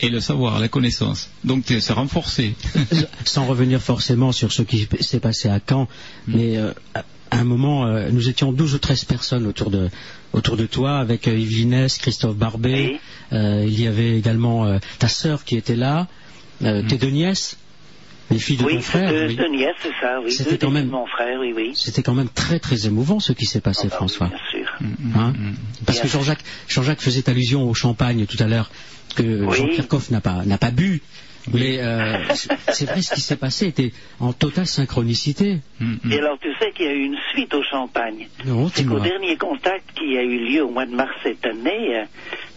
et 0.00 0.08
le 0.08 0.20
savoir, 0.20 0.58
la 0.58 0.68
connaissance. 0.68 1.30
Donc, 1.44 1.64
t'es- 1.64 1.80
c'est 1.80 1.92
renforcé. 1.92 2.54
Sans 3.24 3.46
revenir 3.46 3.80
forcément 3.80 4.32
sur 4.32 4.52
ce 4.52 4.62
qui 4.62 4.88
s'est 5.00 5.20
passé 5.20 5.48
à 5.48 5.60
Caen, 5.66 5.88
mais 6.26 6.56
euh, 6.58 6.72
à 7.30 7.38
un 7.38 7.44
moment, 7.44 7.86
euh, 7.86 8.10
nous 8.10 8.28
étions 8.28 8.52
12 8.52 8.74
ou 8.74 8.78
13 8.78 9.04
personnes 9.04 9.46
autour 9.46 9.70
de, 9.70 9.88
autour 10.32 10.56
de 10.56 10.66
toi, 10.66 10.98
avec 10.98 11.26
euh, 11.28 11.36
Yves 11.36 11.56
Linès, 11.58 11.98
Christophe 11.98 12.36
Barbet. 12.36 12.98
Euh, 13.32 13.64
il 13.66 13.80
y 13.80 13.86
avait 13.86 14.16
également 14.16 14.66
euh, 14.66 14.78
ta 14.98 15.08
sœur 15.08 15.44
qui 15.44 15.56
était 15.56 15.76
là, 15.76 16.06
euh, 16.62 16.82
tes 16.88 16.96
deux 16.98 17.08
nièces, 17.10 17.56
les 18.30 18.38
filles 18.38 18.56
de 18.58 18.64
Oui, 18.64 18.74
ton 18.76 18.80
frère. 18.82 19.10
deux, 19.10 19.26
oui. 19.28 19.36
deux 19.36 19.48
nièces, 19.48 19.74
c'est 19.82 19.92
ça, 20.00 20.20
oui. 20.24 20.30
C'était 20.32 20.58
quand 20.58 20.70
même- 20.70 20.88
mon 20.88 21.06
frère, 21.06 21.38
oui, 21.40 21.52
oui. 21.54 21.72
C'était 21.74 22.02
quand 22.02 22.14
même 22.14 22.28
très 22.28 22.58
très 22.60 22.86
émouvant 22.86 23.18
ce 23.20 23.32
qui 23.32 23.46
s'est 23.46 23.60
passé, 23.60 23.82
Ah 23.84 23.88
bah 23.88 23.90
oui, 23.92 23.96
François. 23.96 24.28
bien 24.28 24.38
sûr. 24.50 24.72
Hein? 25.16 25.32
Parce 25.86 26.00
que. 26.00 26.08
Jean-Jacques 26.08 26.44
Jean-Jacques 26.68 27.00
faisait 27.00 27.28
allusion 27.28 27.68
au 27.68 27.74
champagne 27.74 28.26
tout 28.26 28.42
à 28.42 28.46
l'heure 28.46 28.70
que 29.16 29.44
Oui. 29.44 29.56
Jean-Pierre 29.56 29.88
Coff 29.88 30.10
n'a 30.10 30.20
pas 30.20 30.44
n'a 30.44 30.58
pas 30.58 30.70
bu. 30.70 31.02
Mais 31.52 31.78
euh, 31.80 32.16
c'est- 32.72 32.86
vrai, 32.86 33.02
ce 33.02 33.14
qui 33.14 33.20
s'est 33.20 33.36
passé 33.36 33.66
était 33.66 33.92
en 34.20 34.32
totale 34.32 34.66
synchronicité. 34.66 35.58
Mm, 35.80 35.94
mm. 36.04 36.12
Et 36.12 36.18
alors, 36.18 36.38
tu 36.38 36.48
sais 36.58 36.72
qu'il 36.72 36.86
y 36.86 36.88
a 36.88 36.92
eu 36.92 37.04
une 37.04 37.18
suite 37.32 37.52
au 37.54 37.62
champagne. 37.62 38.28
Non, 38.46 38.68
C'est 38.68 38.84
qu'au 38.84 39.00
dernier 39.00 39.36
contact 39.36 39.84
qui 39.94 40.16
a 40.16 40.22
eu 40.22 40.38
lieu 40.38 40.64
au 40.64 40.70
mois 40.70 40.86
de 40.86 40.94
mars 40.94 41.12
cette 41.22 41.44
année, 41.44 42.04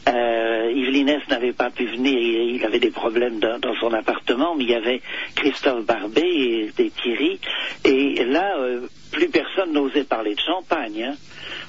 euh, 0.07 0.71
Yves 0.75 0.89
Linès 0.91 1.21
n'avait 1.29 1.53
pas 1.53 1.69
pu 1.69 1.85
venir, 1.85 2.13
il, 2.13 2.55
il 2.55 2.65
avait 2.65 2.79
des 2.79 2.91
problèmes 2.91 3.39
dans, 3.39 3.59
dans 3.59 3.75
son 3.75 3.93
appartement, 3.93 4.55
mais 4.55 4.63
il 4.65 4.69
y 4.69 4.75
avait 4.75 5.01
Christophe 5.35 5.85
Barbet 5.85 6.21
et, 6.25 6.71
et 6.79 6.89
Thierry, 6.91 7.39
et 7.85 8.23
là, 8.25 8.55
euh, 8.59 8.87
plus 9.11 9.29
personne 9.29 9.73
n'osait 9.73 10.03
parler 10.03 10.35
de 10.35 10.39
champagne. 10.39 11.03
hein. 11.11 11.15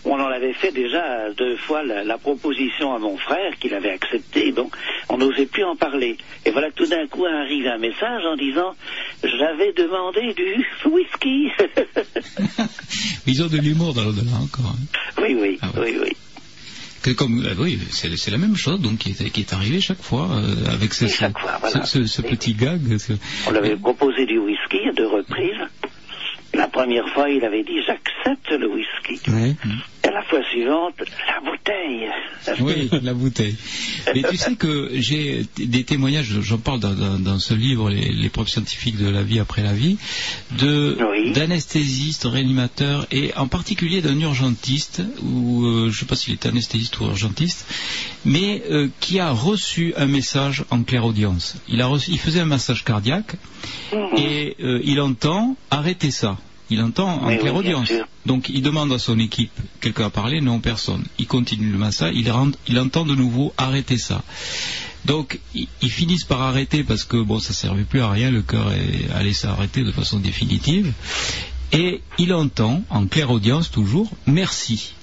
On 0.05 0.15
en 0.21 0.27
avait 0.29 0.53
fait 0.53 0.71
déjà 0.73 1.31
deux 1.37 1.57
fois 1.57 1.83
la, 1.83 2.05
la 2.05 2.19
proposition 2.19 2.95
à 2.95 2.99
mon 2.99 3.17
frère 3.17 3.57
qu'il 3.59 3.75
avait 3.75 3.91
accepté, 3.91 4.53
donc 4.53 4.75
on 5.09 5.19
n'osait 5.19 5.47
plus 5.47 5.65
en 5.65 5.75
parler. 5.77 6.17
Et 6.47 6.51
voilà 6.51 6.71
tout 6.71 6.87
d'un 6.87 7.07
coup 7.09 7.25
arrive 7.27 7.67
un 7.67 7.79
message 7.79 8.23
en 8.25 8.37
disant 8.37 8.75
j'avais 9.25 9.73
demandé 9.73 10.35
du 10.35 10.67
whisky. 10.89 11.49
Ils 13.27 13.43
ont 13.43 13.49
de 13.49 13.59
l'humour 13.59 13.93
dans 13.95 14.05
l'au-delà 14.05 14.33
encore. 14.43 14.73
hein. 14.73 15.21
oui, 15.23 15.37
oui, 15.39 15.59
Ah 15.63 15.69
ouais. 15.81 15.93
oui, 15.95 15.99
oui. 16.05 16.17
Que 17.03 17.11
comme, 17.13 17.45
euh, 17.47 17.55
oui, 17.59 17.79
c'est 17.91 18.15
c'est 18.17 18.31
la 18.31 18.39
même 18.39 18.57
chose 18.57 18.81
donc 18.81 18.99
qui 18.99 19.11
est, 19.11 19.31
qui 19.31 19.41
est 19.41 19.53
arrivé 19.53 19.81
chaque 19.81 20.03
fois 20.03 20.29
euh, 20.33 20.73
avec 20.73 20.93
ce, 20.95 21.05
Oui, 21.05 21.11
ce, 21.11 21.17
chaque 21.17 21.39
fois, 21.39 21.57
voilà. 21.61 21.85
ce- 21.85 22.01
ce- 22.01 22.07
ce 22.07 22.23
petit 22.23 22.55
gag. 22.55 22.81
On 23.47 23.51
lui 23.53 23.59
avait 23.59 23.77
proposé 23.77 24.27
du 24.27 24.39
whisky 24.39 24.79
à 24.89 24.93
deux 24.93 25.07
reprises. 25.07 25.63
La 26.55 26.67
première 26.67 27.09
fois, 27.11 27.29
il 27.29 27.45
avait 27.45 27.63
dit 27.63 27.79
j'accepte 27.87 28.51
le 28.51 28.67
whisky. 28.69 29.31
Ouais. 29.31 29.55
Et 30.05 30.11
la 30.11 30.23
fois 30.23 30.41
suivante, 30.51 30.95
la 31.01 31.41
bouteille. 31.51 32.09
Oui, 32.61 32.89
la 33.03 33.15
bouteille. 33.15 33.57
Mais 34.15 34.23
tu 34.23 34.37
sais 34.37 34.55
que 34.55 34.91
j'ai 34.95 35.45
des 35.59 35.85
témoignages, 35.85 36.41
j'en 36.41 36.59
parle 36.59 36.81
dans, 36.81 36.95
dans- 36.95 37.19
dans 37.19 37.39
ce 37.39 37.53
livre, 37.53 37.91
les, 37.91 38.13
les 38.13 38.29
preuves 38.29 38.49
scientifiques 38.49 38.97
de 38.97 39.09
la 39.09 39.23
vie 39.23 39.41
après 39.41 39.63
la 39.63 39.73
vie, 39.75 39.99
de 40.57 40.97
Oui. 41.11 41.33
d'anesthésistes, 41.33 42.25
réanimateurs 42.25 43.07
et 43.11 43.35
en 43.37 43.49
particulier 43.49 44.01
d'un 44.01 44.19
urgentiste, 44.21 45.03
ou 45.23 45.65
euh, 45.65 45.83
je 45.91 45.97
ne 45.97 46.01
sais 46.01 46.07
pas 46.07 46.17
s'il 46.17 46.33
est 46.35 46.47
anesthésiste 46.47 47.01
ou 47.01 47.05
urgentiste, 47.07 47.67
mais 48.25 48.63
euh, 48.71 48.89
qui 49.01 49.19
a 49.19 49.31
reçu 49.31 49.95
un 49.97 50.07
message 50.07 50.65
en 50.71 50.85
clairaudience. 50.85 51.57
Il 51.69 51.83
a 51.83 51.87
reçu, 51.87 52.13
il 52.13 52.19
faisait 52.19 52.41
un 52.41 52.45
massage 52.47 52.85
cardiaque 52.85 53.35
Mhm. 53.93 54.17
et 54.19 54.57
euh, 54.63 54.81
il 54.85 55.01
entend 55.01 55.57
arrêtez 55.71 56.11
ça. 56.13 56.39
Il 56.71 56.83
entend 56.83 57.23
en 57.23 57.29
oui, 57.29 57.39
bien 57.63 57.85
sûr. 57.87 58.07
Donc 58.27 58.49
il 58.51 58.63
demande 58.63 58.93
à 58.93 58.99
son 58.99 59.19
équipe, 59.19 59.53
quelqu'un 59.81 60.07
a 60.07 60.11
parlé, 60.11 60.41
non 60.41 60.59
personne. 60.61 61.05
Il 61.19 61.27
continue 61.27 61.71
le 61.71 61.79
massage, 61.79 62.13
il, 62.15 62.31
rentre- 62.31 62.59
il 62.69 62.79
entend 62.79 63.07
de 63.07 63.15
nouveau 63.15 63.55
arrêtez 63.57 63.97
ça. 63.99 64.23
Donc 65.07 65.39
ils, 65.55 65.69
finissent 65.91 66.25
par 66.25 66.43
arrêter 66.43 66.85
parce 66.85 67.05
que 67.05 67.17
bon 67.23 67.39
ça 67.39 67.53
servait 67.55 67.85
plus 67.85 68.01
à 68.01 68.11
rien, 68.11 68.31
le 68.31 68.43
cœur 68.43 68.71
allait 69.15 69.33
s'arrêter 69.33 69.83
de 69.83 69.93
façon 69.93 70.19
définitive. 70.19 70.93
Et 71.73 72.03
il 72.19 72.33
entend, 72.35 72.83
en 72.91 73.07
clairaudience 73.07 73.71
toujours, 73.71 74.11
merci. 74.27 74.95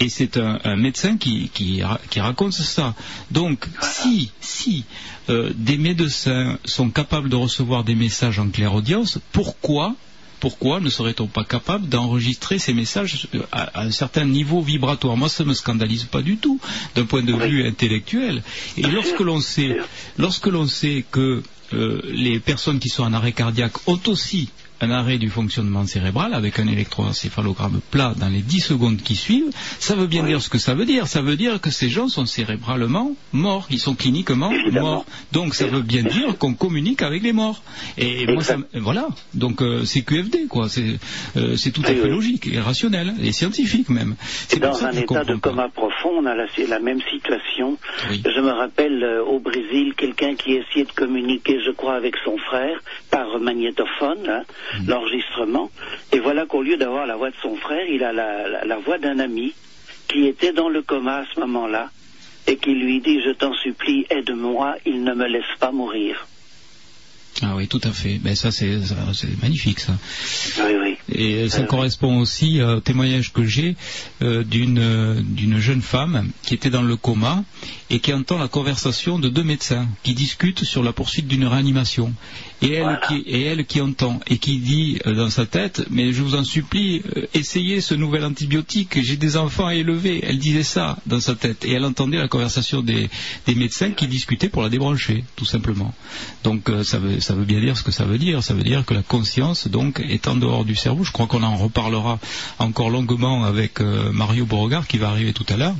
Et 0.00 0.08
c'est 0.08 0.36
un, 0.36 0.58
un 0.64 0.76
médecin 0.76 1.16
qui, 1.16 1.48
qui, 1.54 1.82
ra- 1.82 2.00
qui 2.10 2.18
raconte 2.20 2.54
ça. 2.54 2.94
Donc, 3.30 3.66
si, 3.80 4.30
si 4.40 4.84
euh, 5.30 5.52
des 5.54 5.78
médecins 5.78 6.58
sont 6.64 6.90
capables 6.90 7.28
de 7.28 7.36
recevoir 7.36 7.84
des 7.84 7.94
messages 7.94 8.38
en 8.40 8.48
clairaudience, 8.48 9.18
pourquoi 9.32 9.94
pourquoi 10.42 10.80
ne 10.80 10.90
serait-on 10.90 11.28
pas 11.28 11.44
capable 11.44 11.88
d'enregistrer 11.88 12.58
ces 12.58 12.74
messages 12.74 13.28
euh, 13.36 13.42
à, 13.52 13.82
un 13.82 13.92
certain 13.92 14.24
niveau 14.24 14.60
vibratoire? 14.60 15.16
Moi, 15.16 15.28
ça 15.28 15.44
ne 15.44 15.50
me 15.50 15.54
scandalise 15.54 16.02
pas 16.02 16.20
du 16.20 16.36
tout 16.36 16.58
d'un 16.96 17.04
point 17.04 17.22
de 17.22 17.32
vue 17.32 17.64
intellectuel. 17.64 18.42
Et 18.76 18.82
lorsque 18.82 19.20
l'on 19.20 19.40
sait, 19.40 19.76
lorsque 20.18 20.48
l'on 20.48 20.66
sait 20.66 21.04
que 21.08 21.44
euh, 21.74 22.00
les 22.10 22.40
personnes 22.40 22.80
qui 22.80 22.88
sont 22.88 23.04
en 23.04 23.12
arrêt 23.12 23.30
cardiaque 23.30 23.86
ont 23.86 24.00
aussi 24.08 24.48
un 24.82 24.90
arrêt 24.90 25.18
du 25.18 25.30
fonctionnement 25.30 25.86
cérébral 25.86 26.34
avec 26.34 26.58
un 26.58 26.66
électroencéphalogramme 26.66 27.80
plat 27.90 28.14
dans 28.18 28.28
les 28.28 28.40
10 28.40 28.60
secondes 28.60 28.96
qui 28.98 29.14
suivent, 29.14 29.50
ça 29.78 29.94
veut 29.94 30.08
bien 30.08 30.24
dire 30.24 30.42
ce 30.42 30.50
que 30.50 30.58
ça 30.58 30.74
veut 30.74 30.84
dire. 30.84 31.06
Ça 31.06 31.22
veut 31.22 31.36
dire 31.36 31.60
que 31.60 31.70
ces 31.70 31.88
gens 31.88 32.08
sont 32.08 32.26
cérébralement 32.26 33.12
morts, 33.32 33.66
ils 33.70 33.78
sont 33.78 33.94
cliniquement 33.94 34.50
Évidemment. 34.50 34.86
morts. 34.86 35.06
Donc 35.30 35.54
ça 35.54 35.66
veut 35.66 35.82
bien 35.82 36.02
dire 36.02 36.36
qu'on 36.36 36.54
communique 36.54 37.02
avec 37.02 37.22
les 37.22 37.32
morts. 37.32 37.62
Et 37.96 38.26
moi, 38.26 38.42
ça, 38.42 38.56
voilà. 38.74 39.08
Donc 39.34 39.62
euh, 39.62 39.84
c'est 39.84 40.02
QFD, 40.02 40.46
quoi. 40.48 40.68
C'est 40.68 40.98
euh, 41.36 41.56
c'est 41.56 41.70
tout 41.70 41.82
à 41.84 41.88
fait 41.88 42.02
oui. 42.02 42.10
logique 42.10 42.48
et 42.48 42.58
rationnel 42.58 43.14
et 43.22 43.32
scientifique 43.32 43.88
même. 43.88 44.16
C'est 44.48 44.58
dans 44.58 44.74
ça 44.74 44.88
un 44.88 44.92
état 44.92 45.24
de 45.24 45.36
coma 45.36 45.68
profond, 45.68 46.10
on 46.18 46.26
a 46.26 46.34
la, 46.34 46.78
même 46.80 47.00
situation. 47.10 47.78
Oui. 48.10 48.22
Je 48.24 48.40
me 48.40 48.50
rappelle 48.50 49.02
euh, 49.02 49.24
au 49.24 49.38
Brésil, 49.38 49.94
quelqu'un 49.96 50.34
qui 50.34 50.54
essayait 50.54 50.84
de 50.84 50.92
communiquer, 50.92 51.60
je 51.64 51.70
crois, 51.70 51.94
avec 51.94 52.14
son 52.24 52.36
frère 52.38 52.80
par 53.10 53.38
magnétophone, 53.38 54.26
hein, 54.28 54.42
Mm. 54.80 54.88
l'enregistrement. 54.88 55.70
Et 56.12 56.20
voilà 56.20 56.46
qu'au 56.46 56.62
lieu 56.62 56.76
d'avoir 56.76 57.06
la 57.06 57.16
voix 57.16 57.30
de 57.30 57.36
son 57.42 57.56
frère, 57.56 57.86
il 57.88 58.02
a 58.04 58.12
la, 58.12 58.48
la- 58.48 58.64
la 58.64 58.76
voix 58.78 58.98
d'un 58.98 59.18
ami 59.18 59.52
qui 60.08 60.26
était 60.26 60.52
dans 60.52 60.68
le 60.68 60.82
coma 60.82 61.18
à 61.18 61.24
ce 61.34 61.40
moment-là 61.40 61.90
et 62.46 62.56
qui 62.56 62.74
lui 62.74 63.00
dit, 63.00 63.20
je 63.24 63.30
t'en 63.32 63.54
supplie, 63.54 64.06
aide-moi, 64.10 64.76
il 64.84 65.04
ne 65.04 65.14
me 65.14 65.26
laisse 65.26 65.44
pas 65.60 65.72
mourir. 65.72 66.26
Ah 67.40 67.54
oui, 67.56 67.66
tout 67.66 67.80
à 67.82 67.90
fait. 67.92 68.18
Ben 68.18 68.36
ça 68.36 68.50
c'est 68.52 68.78
magnifique 69.42 69.80
ça. 69.80 69.94
Oui, 70.66 70.74
oui. 70.82 70.96
Et 71.10 71.48
ça 71.48 71.62
Euh, 71.62 71.64
correspond 71.64 72.18
aussi 72.20 72.60
au 72.62 72.80
témoignage 72.80 73.32
que 73.32 73.44
j'ai 73.44 73.74
euh, 74.20 74.44
d'une 74.44 74.78
euh, 74.78 75.14
d'une 75.24 75.58
jeune 75.58 75.80
femme 75.80 76.30
qui 76.42 76.52
était 76.54 76.68
dans 76.70 76.82
le 76.82 76.94
coma 76.96 77.42
et 77.88 78.00
qui 78.00 78.12
entend 78.12 78.38
la 78.38 78.48
conversation 78.48 79.18
de 79.18 79.28
deux 79.30 79.42
médecins 79.44 79.88
qui 80.02 80.12
discutent 80.14 80.62
sur 80.64 80.82
la 80.82 80.92
poursuite 80.92 81.26
d'une 81.26 81.46
réanimation. 81.46 82.12
Et 82.62 82.72
elle, 82.74 82.82
Voilà. 82.82 83.00
qui, 83.08 83.16
et 83.26 83.42
elle 83.42 83.66
qui 83.66 83.80
entend 83.80 84.20
et 84.28 84.38
qui 84.38 84.58
dit 84.58 84.98
euh, 85.06 85.14
dans 85.14 85.30
sa 85.30 85.46
tête, 85.46 85.84
mais 85.90 86.12
je 86.12 86.22
vous 86.22 86.34
en 86.36 86.44
supplie, 86.44 87.02
euh, 87.16 87.26
essayez 87.34 87.80
ce 87.80 87.94
nouvel 87.94 88.24
antibiotique, 88.24 89.02
j'ai 89.02 89.16
des 89.16 89.36
enfants 89.36 89.66
à 89.66 89.74
élever. 89.74 90.20
Elle 90.22 90.38
disait 90.38 90.62
ça 90.62 90.98
dans 91.06 91.20
sa 91.20 91.34
tête 91.34 91.64
et 91.64 91.72
elle 91.72 91.84
entendait 91.84 92.18
la 92.18 92.28
conversation 92.28 92.80
des, 92.80 93.10
des 93.46 93.54
médecins 93.54 93.90
qui 93.90 94.06
discutaient 94.06 94.48
pour 94.48 94.62
la 94.62 94.68
débrancher, 94.68 95.24
tout 95.36 95.44
simplement. 95.44 95.92
Donc 96.44 96.68
euh, 96.68 96.84
ça, 96.84 96.98
veut, 96.98 97.20
ça 97.20 97.34
veut 97.34 97.44
bien 97.44 97.60
dire 97.60 97.76
ce 97.76 97.82
que 97.82 97.92
ça 97.92 98.04
veut 98.04 98.18
dire. 98.18 98.42
Ça 98.42 98.54
veut 98.54 98.62
dire 98.62 98.84
que 98.84 98.94
la 98.94 99.02
conscience 99.02 99.66
donc 99.68 100.00
est 100.00 100.28
en 100.28 100.36
dehors 100.36 100.64
du 100.64 100.76
cerveau. 100.76 101.04
Je 101.04 101.12
crois 101.12 101.26
qu'on 101.26 101.42
en 101.42 101.56
reparlera 101.56 102.18
encore 102.58 102.90
longuement 102.90 103.44
avec 103.44 103.80
euh, 103.80 104.12
Mario 104.12 104.46
Beauregard 104.46 104.86
qui 104.86 104.98
va 104.98 105.08
arriver 105.10 105.32
tout 105.32 105.46
à 105.48 105.56
l'heure. 105.56 105.74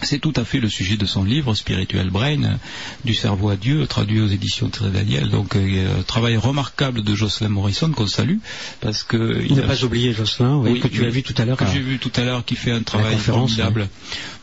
C'est 0.00 0.20
tout 0.20 0.32
à 0.36 0.44
fait 0.44 0.60
le 0.60 0.68
sujet 0.68 0.96
de 0.96 1.06
son 1.06 1.24
livre 1.24 1.54
Spiritual 1.54 2.08
Brain, 2.10 2.58
du 3.04 3.14
cerveau 3.14 3.50
à 3.50 3.56
Dieu, 3.56 3.86
traduit 3.86 4.20
aux 4.20 4.28
éditions 4.28 4.68
Thierry 4.68 4.92
Daniel. 4.92 5.28
Donc, 5.28 5.56
euh, 5.56 6.02
travail 6.06 6.36
remarquable 6.36 7.02
de 7.02 7.14
Jocelyn 7.14 7.48
Morrison 7.48 7.90
qu'on 7.90 8.06
salue, 8.06 8.38
parce 8.80 9.02
que 9.02 9.40
Il 9.42 9.50
il 9.52 9.56
ne 9.56 9.62
a- 9.62 9.66
pas 9.66 9.84
oublié 9.84 10.12
Jocelyn, 10.12 10.56
oui, 10.58 10.70
Oui, 10.74 10.80
que 10.80 10.88
tu 10.88 11.04
as 11.04 11.08
vu 11.10 11.22
tout 11.22 11.34
à 11.36 11.44
l'heure. 11.44 11.56
que 11.56 11.64
à- 11.64 11.72
j'ai 11.72 11.80
vu 11.80 11.98
tout 11.98 12.12
à 12.14 12.24
l'heure 12.24 12.44
qui 12.44 12.54
fait 12.54 12.70
un 12.72 12.82
travail 12.82 13.16
formidable 13.18 13.88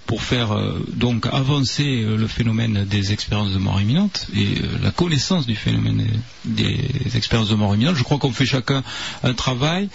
pour 0.06 0.22
faire 0.22 0.52
euh, 0.52 0.86
donc 0.94 1.26
avancer 1.32 2.04
euh, 2.04 2.16
le 2.18 2.28
phénomène 2.28 2.86
des 2.86 3.12
expériences 3.14 3.52
de 3.54 3.58
mort 3.58 3.80
imminente 3.82 4.28
et 4.36 4.62
la 4.84 4.92
connaissance 4.92 5.48
du 5.48 5.56
phénomène 5.56 6.06
des 6.44 6.78
expériences 7.16 7.50
de 7.50 7.56
mort 7.56 7.74
imminente. 7.74 7.96
Je 7.96 8.04
crois 8.04 8.18
qu'on 8.20 8.32
fait 8.32 8.46
chacun 8.46 8.84
un 9.24 9.34
travail 9.34 9.90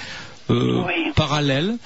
euh, 0.50 0.82
Oui. 0.86 1.12
parallèle 1.14 1.76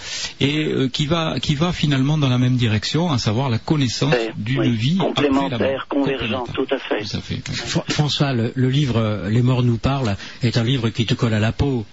et 0.41 0.65
euh, 0.65 0.89
qui 0.89 1.07
va 1.07 1.39
qui 1.41 1.55
va 1.55 1.73
finalement 1.73 2.19
dans 2.19 2.29
la 2.29 2.39
même 2.39 2.57
direction, 2.57 3.11
à 3.13 3.19
savoir 3.19 3.51
la 3.51 3.59
connaissance 3.59 4.15
d'une 4.37 4.61
oui, 4.61 4.71
vie 4.77 4.97
complémentaire, 4.99 5.87
convergent, 5.89 5.89
Complémentaire. 5.89 6.55
tout 6.55 6.67
à 6.75 6.79
fait. 6.79 7.03
Tout 7.05 7.17
à 7.17 7.21
fait. 7.21 7.37
Fr- 7.53 7.91
François, 7.93 8.33
le, 8.33 8.53
le 8.55 8.69
livre 8.69 8.97
euh, 8.99 9.29
Les 9.29 9.43
morts 9.43 9.63
nous 9.63 9.79
parlent 9.79 10.17
est 10.43 10.57
un 10.57 10.65
livre 10.65 10.89
qui 10.91 11.07
te 11.07 11.15
colle 11.15 11.35
à 11.35 11.41
la 11.41 11.53
peau. 11.53 11.85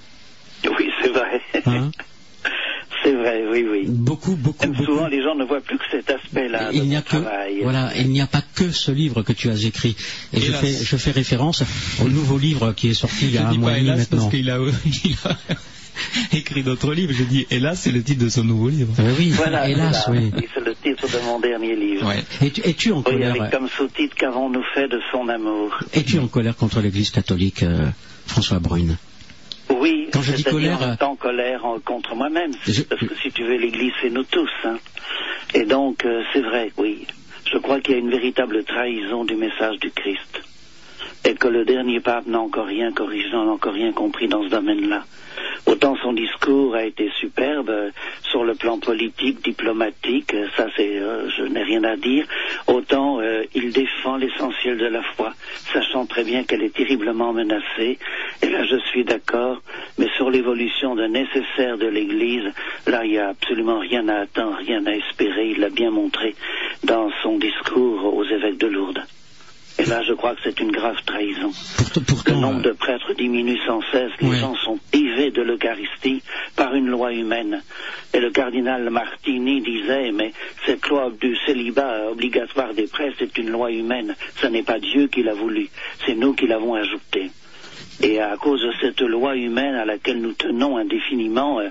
Oui, 0.65 0.89
c'est 1.01 1.09
vrai. 1.09 1.41
Hein 1.65 1.91
c'est 3.03 3.13
vrai, 3.13 3.43
oui, 3.51 3.65
oui. 3.69 3.85
beaucoup, 3.87 4.35
beaucoup, 4.35 4.63
Même 4.67 4.73
beaucoup. 4.75 4.85
souvent, 4.85 5.07
les 5.07 5.23
gens 5.23 5.33
ne 5.35 5.43
voient 5.43 5.61
plus 5.61 5.77
que 5.79 5.83
cet 5.89 6.09
aspect-là 6.11 6.71
de 6.71 6.75
il 6.77 6.83
n'y 6.83 6.95
a 6.95 7.01
que 7.01 7.09
travail. 7.17 7.59
voilà, 7.63 7.91
il 7.97 8.09
n'y 8.09 8.21
a 8.21 8.27
pas 8.27 8.43
que 8.53 8.69
ce 8.71 8.91
livre 8.91 9.23
que 9.23 9.33
tu 9.33 9.49
as 9.49 9.63
écrit. 9.65 9.95
Et 10.33 10.39
je 10.39 10.51
fais, 10.51 10.71
je 10.71 10.97
fais 10.97 11.09
référence 11.11 11.63
au 12.03 12.07
nouveau 12.09 12.37
livre 12.37 12.73
qui 12.73 12.89
est 12.89 12.93
sorti 12.93 13.25
il 13.25 13.31
y 13.31 13.33
Je 13.33 13.39
a 13.39 13.47
un 13.47 13.51
dis 13.51 13.57
mois 13.57 13.71
et 13.71 13.77
demi 13.81 13.87
hélas 13.87 14.05
parce 14.07 14.23
maintenant. 14.25 14.29
qu'il 14.37 14.49
a, 14.51 14.57
il 15.05 15.15
a 15.25 15.37
écrit 16.33 16.63
d'autres 16.63 16.93
livres. 16.93 17.13
Je 17.13 17.23
dis 17.23 17.45
hélas, 17.51 17.79
c'est 17.81 17.91
le 17.91 18.03
titre 18.03 18.23
de 18.23 18.29
son 18.29 18.43
nouveau 18.43 18.69
livre. 18.69 18.93
Euh, 18.99 19.13
oui, 19.17 19.29
Voilà, 19.31 19.69
hélas, 19.69 20.03
voilà. 20.07 20.21
oui. 20.21 20.31
Oui, 20.37 20.47
c'est 20.53 20.63
le 20.65 20.75
titre 20.75 21.07
de 21.07 21.23
mon 21.25 21.39
dernier 21.39 21.75
livre. 21.75 22.07
Ouais. 22.07 22.23
Es-tu 22.41 22.61
es-tu 22.61 22.91
en 22.91 22.97
Oui, 22.97 23.03
colère 23.03 23.31
avec 23.35 23.51
comme 23.51 23.67
sous-titre 23.69 24.15
Qu'avons-nous 24.15 24.63
fait 24.73 24.87
de 24.87 24.99
son 25.11 25.27
amour 25.29 25.77
Es-tu 25.93 26.19
en 26.19 26.27
colère 26.27 26.55
contre 26.55 26.81
l'Église 26.81 27.09
catholique, 27.11 27.63
euh, 27.63 27.87
François 28.25 28.59
Brune 28.59 28.97
Oui, 29.69 30.07
Quand 30.11 30.21
je 30.21 30.33
dis 30.33 30.43
c'est-à-dire 30.43 30.77
colère, 30.77 30.89
en 30.91 30.95
temps 30.95 31.15
colère 31.15 31.65
en- 31.65 31.79
contre 31.79 32.15
moi-même. 32.15 32.51
Je- 32.67 32.81
Parce 32.83 33.01
que 33.01 33.15
si 33.21 33.31
tu 33.31 33.43
veux, 33.43 33.57
l'Église, 33.57 33.93
c'est 34.01 34.09
nous 34.09 34.23
tous. 34.23 34.49
hein. 34.65 34.77
Et 35.53 35.65
donc, 35.65 36.05
euh, 36.05 36.21
c'est 36.33 36.41
vrai, 36.41 36.71
oui. 36.77 37.05
Je 37.51 37.57
crois 37.57 37.81
qu'il 37.81 37.93
y 37.95 37.97
a 37.97 37.99
une 37.99 38.09
véritable 38.11 38.63
trahison 38.63 39.25
du 39.25 39.35
message 39.35 39.77
du 39.79 39.91
Christ. 39.91 40.41
Et 41.25 41.35
que 41.35 41.47
le 41.47 41.65
dernier 41.65 41.99
pape 41.99 42.27
n'a 42.27 42.39
encore 42.39 42.65
rien 42.65 42.91
corrigé, 42.91 43.29
n'a 43.31 43.39
encore 43.39 43.73
rien 43.73 43.91
compris 43.91 44.27
dans 44.27 44.43
ce 44.43 44.49
domaine-là. 44.49 45.03
Autant 45.65 45.95
son 46.01 46.13
discours 46.13 46.75
a 46.75 46.83
été 46.83 47.09
superbe 47.19 47.69
euh, 47.69 47.91
sur 48.23 48.43
le 48.43 48.55
plan 48.55 48.79
politique, 48.79 49.43
diplomatique, 49.43 50.33
euh, 50.33 50.47
ça 50.57 50.67
c'est, 50.75 50.97
euh, 50.99 51.29
je 51.29 51.43
n'ai 51.43 51.63
rien 51.63 51.83
à 51.83 51.95
dire. 51.95 52.25
Autant 52.67 53.19
euh, 53.19 53.43
il 53.53 53.71
défend 53.71 54.17
l'essentiel 54.17 54.77
de 54.77 54.87
la 54.87 55.03
foi, 55.03 55.33
sachant 55.73 56.05
très 56.05 56.23
bien 56.23 56.43
qu'elle 56.43 56.63
est 56.63 56.73
terriblement 56.75 57.33
menacée. 57.33 57.99
Et 58.41 58.49
là, 58.49 58.63
je 58.63 58.77
suis 58.89 59.03
d'accord. 59.03 59.61
Mais 59.97 60.07
sur 60.15 60.29
l'évolution 60.29 60.95
de 60.95 61.05
nécessaire 61.05 61.77
de 61.77 61.87
l'Église, 61.87 62.51
là, 62.87 63.05
il 63.05 63.11
n'y 63.11 63.17
a 63.17 63.29
absolument 63.29 63.79
rien 63.79 64.07
à 64.09 64.21
attendre, 64.21 64.57
rien 64.57 64.85
à 64.85 64.91
espérer. 64.91 65.49
Il 65.51 65.59
l'a 65.59 65.69
bien 65.69 65.91
montré 65.91 66.35
dans 66.83 67.09
son 67.21 67.37
discours 67.37 68.15
aux 68.15 68.25
évêques 68.25 68.57
de 68.57 68.67
Lourdes. 68.67 69.03
Et 69.81 69.85
là, 69.85 70.03
je 70.07 70.13
crois 70.13 70.35
que 70.35 70.41
c'est 70.43 70.59
une 70.59 70.71
grave 70.71 70.97
trahison. 71.07 71.51
Pourtant, 72.07 72.33
Le 72.35 72.39
nombre 72.39 72.59
euh, 72.59 72.69
de 72.69 72.71
prêtres 72.73 73.13
diminue 73.17 73.57
sans 73.65 73.81
cesse. 73.91 74.11
Les 74.21 74.29
Ouais. 74.29 74.37
gens 74.37 74.53
sont 74.63 74.77
privés 74.91 75.31
de 75.31 75.41
l'Eucharistie 75.41 76.21
par 76.55 76.75
une 76.75 76.87
loi 76.87 77.11
humaine. 77.13 77.63
Et 78.13 78.19
le 78.19 78.29
cardinal 78.29 78.89
Martini 78.91 79.59
disait, 79.61 80.11
mais 80.11 80.33
cette 80.67 80.87
loi 80.87 81.11
du 81.19 81.35
célibat 81.47 82.11
obligatoire 82.11 82.75
des 82.75 82.85
prêtres, 82.85 83.15
c'est 83.17 83.35
une 83.39 83.49
loi 83.49 83.71
humaine. 83.71 84.15
Ce 84.39 84.45
n'est 84.45 84.61
pas 84.61 84.77
Dieu 84.77 85.07
qui 85.07 85.23
l'a 85.23 85.33
voulu. 85.33 85.67
C'est 86.05 86.13
nous 86.13 86.33
qui 86.33 86.45
l'avons 86.45 86.75
ajoutée. 86.75 87.31
Et 88.03 88.19
à 88.19 88.37
cause 88.37 88.61
de 88.61 88.71
cette 88.81 89.01
loi 89.01 89.35
humaine 89.35 89.73
à 89.75 89.85
laquelle 89.85 90.21
nous 90.21 90.33
tenons 90.33 90.77
indéfiniment, 90.77 91.59
euh, 91.59 91.69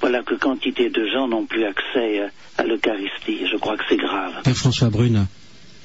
voilà 0.00 0.22
que 0.24 0.34
quantité 0.34 0.90
de 0.90 1.06
gens 1.06 1.28
n'ont 1.28 1.46
plus 1.46 1.64
accès 1.64 2.20
euh, 2.22 2.26
à 2.58 2.64
l'Eucharistie. 2.64 3.46
Je 3.50 3.56
crois 3.56 3.76
que 3.76 3.84
c'est 3.88 3.96
grave. 3.96 4.32
Père 4.42 4.56
François 4.56 4.90
Brune, 4.90 5.26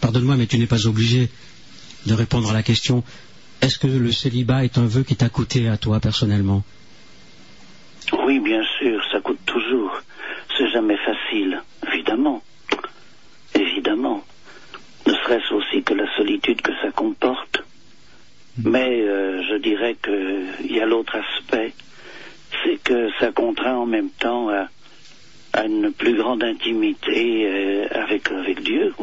pardonne-moi, 0.02 0.36
mais 0.38 0.48
tu 0.48 0.58
n'es 0.58 0.66
pas 0.68 0.88
obligé 0.88 1.30
de 2.06 2.14
répondre 2.14 2.50
à 2.50 2.54
la 2.54 2.64
question. 2.64 3.04
Est-ce 3.62 3.80
que 3.80 3.88
le 3.88 4.12
célibat 4.12 4.64
est 4.64 4.78
un 4.78 4.86
vœu 4.86 5.04
qui 5.04 5.16
t'a 5.16 5.30
coûté 5.30 5.68
à 5.68 5.78
toi 5.78 6.00
personnellement? 6.00 6.64
Oui, 8.26 8.40
bien 8.40 8.62
sûr, 8.80 9.02
ça 9.12 9.20
coûte 9.20 9.40
toujours. 9.46 9.92
C'est 10.58 10.70
jamais 10.70 10.98
facile, 10.98 11.62
évidemment. 11.92 12.42
Évidemment. 13.56 14.24
Ne 15.06 15.14
serait-ce 15.14 15.54
aussi 15.54 15.84
que 15.84 15.94
la 15.94 16.08
solitude 16.16 16.62
que 16.62 16.72
ça 16.82 16.92
comporte. 16.92 17.64
Mais 18.64 19.02
euh, 19.02 19.44
je 19.44 19.56
dirais 19.58 19.96
qu'il 20.04 20.72
y 20.76 20.80
a 20.80 20.86
l'autre 20.86 21.16
aspect, 21.16 21.74
c'est 22.64 22.82
que 22.84 23.10
ça 23.20 23.32
contraint 23.32 23.76
en 23.76 23.86
même 23.86 24.10
temps 24.10 24.50
à, 24.50 24.68
à 25.54 25.66
une 25.66 25.92
plus 25.92 26.16
grande 26.16 26.44
intimité 26.44 27.46
euh, 27.46 27.88
avec, 27.92 28.32
avec 28.32 28.64
Dieu. 28.64 28.94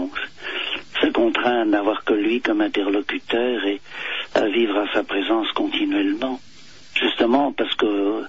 Ça 1.01 1.11
contraint 1.11 1.63
à 1.63 1.65
n'avoir 1.65 2.05
que 2.05 2.15
lui 2.15 2.41
comme 2.41 2.61
interlocuteur 2.61 3.65
et 3.65 3.81
à 4.35 4.47
vivre 4.47 4.79
à 4.79 4.93
sa 4.93 5.03
présence 5.03 5.51
continuellement. 5.53 6.41
Justement 6.95 7.53
parce 7.53 7.75
que 7.75 8.23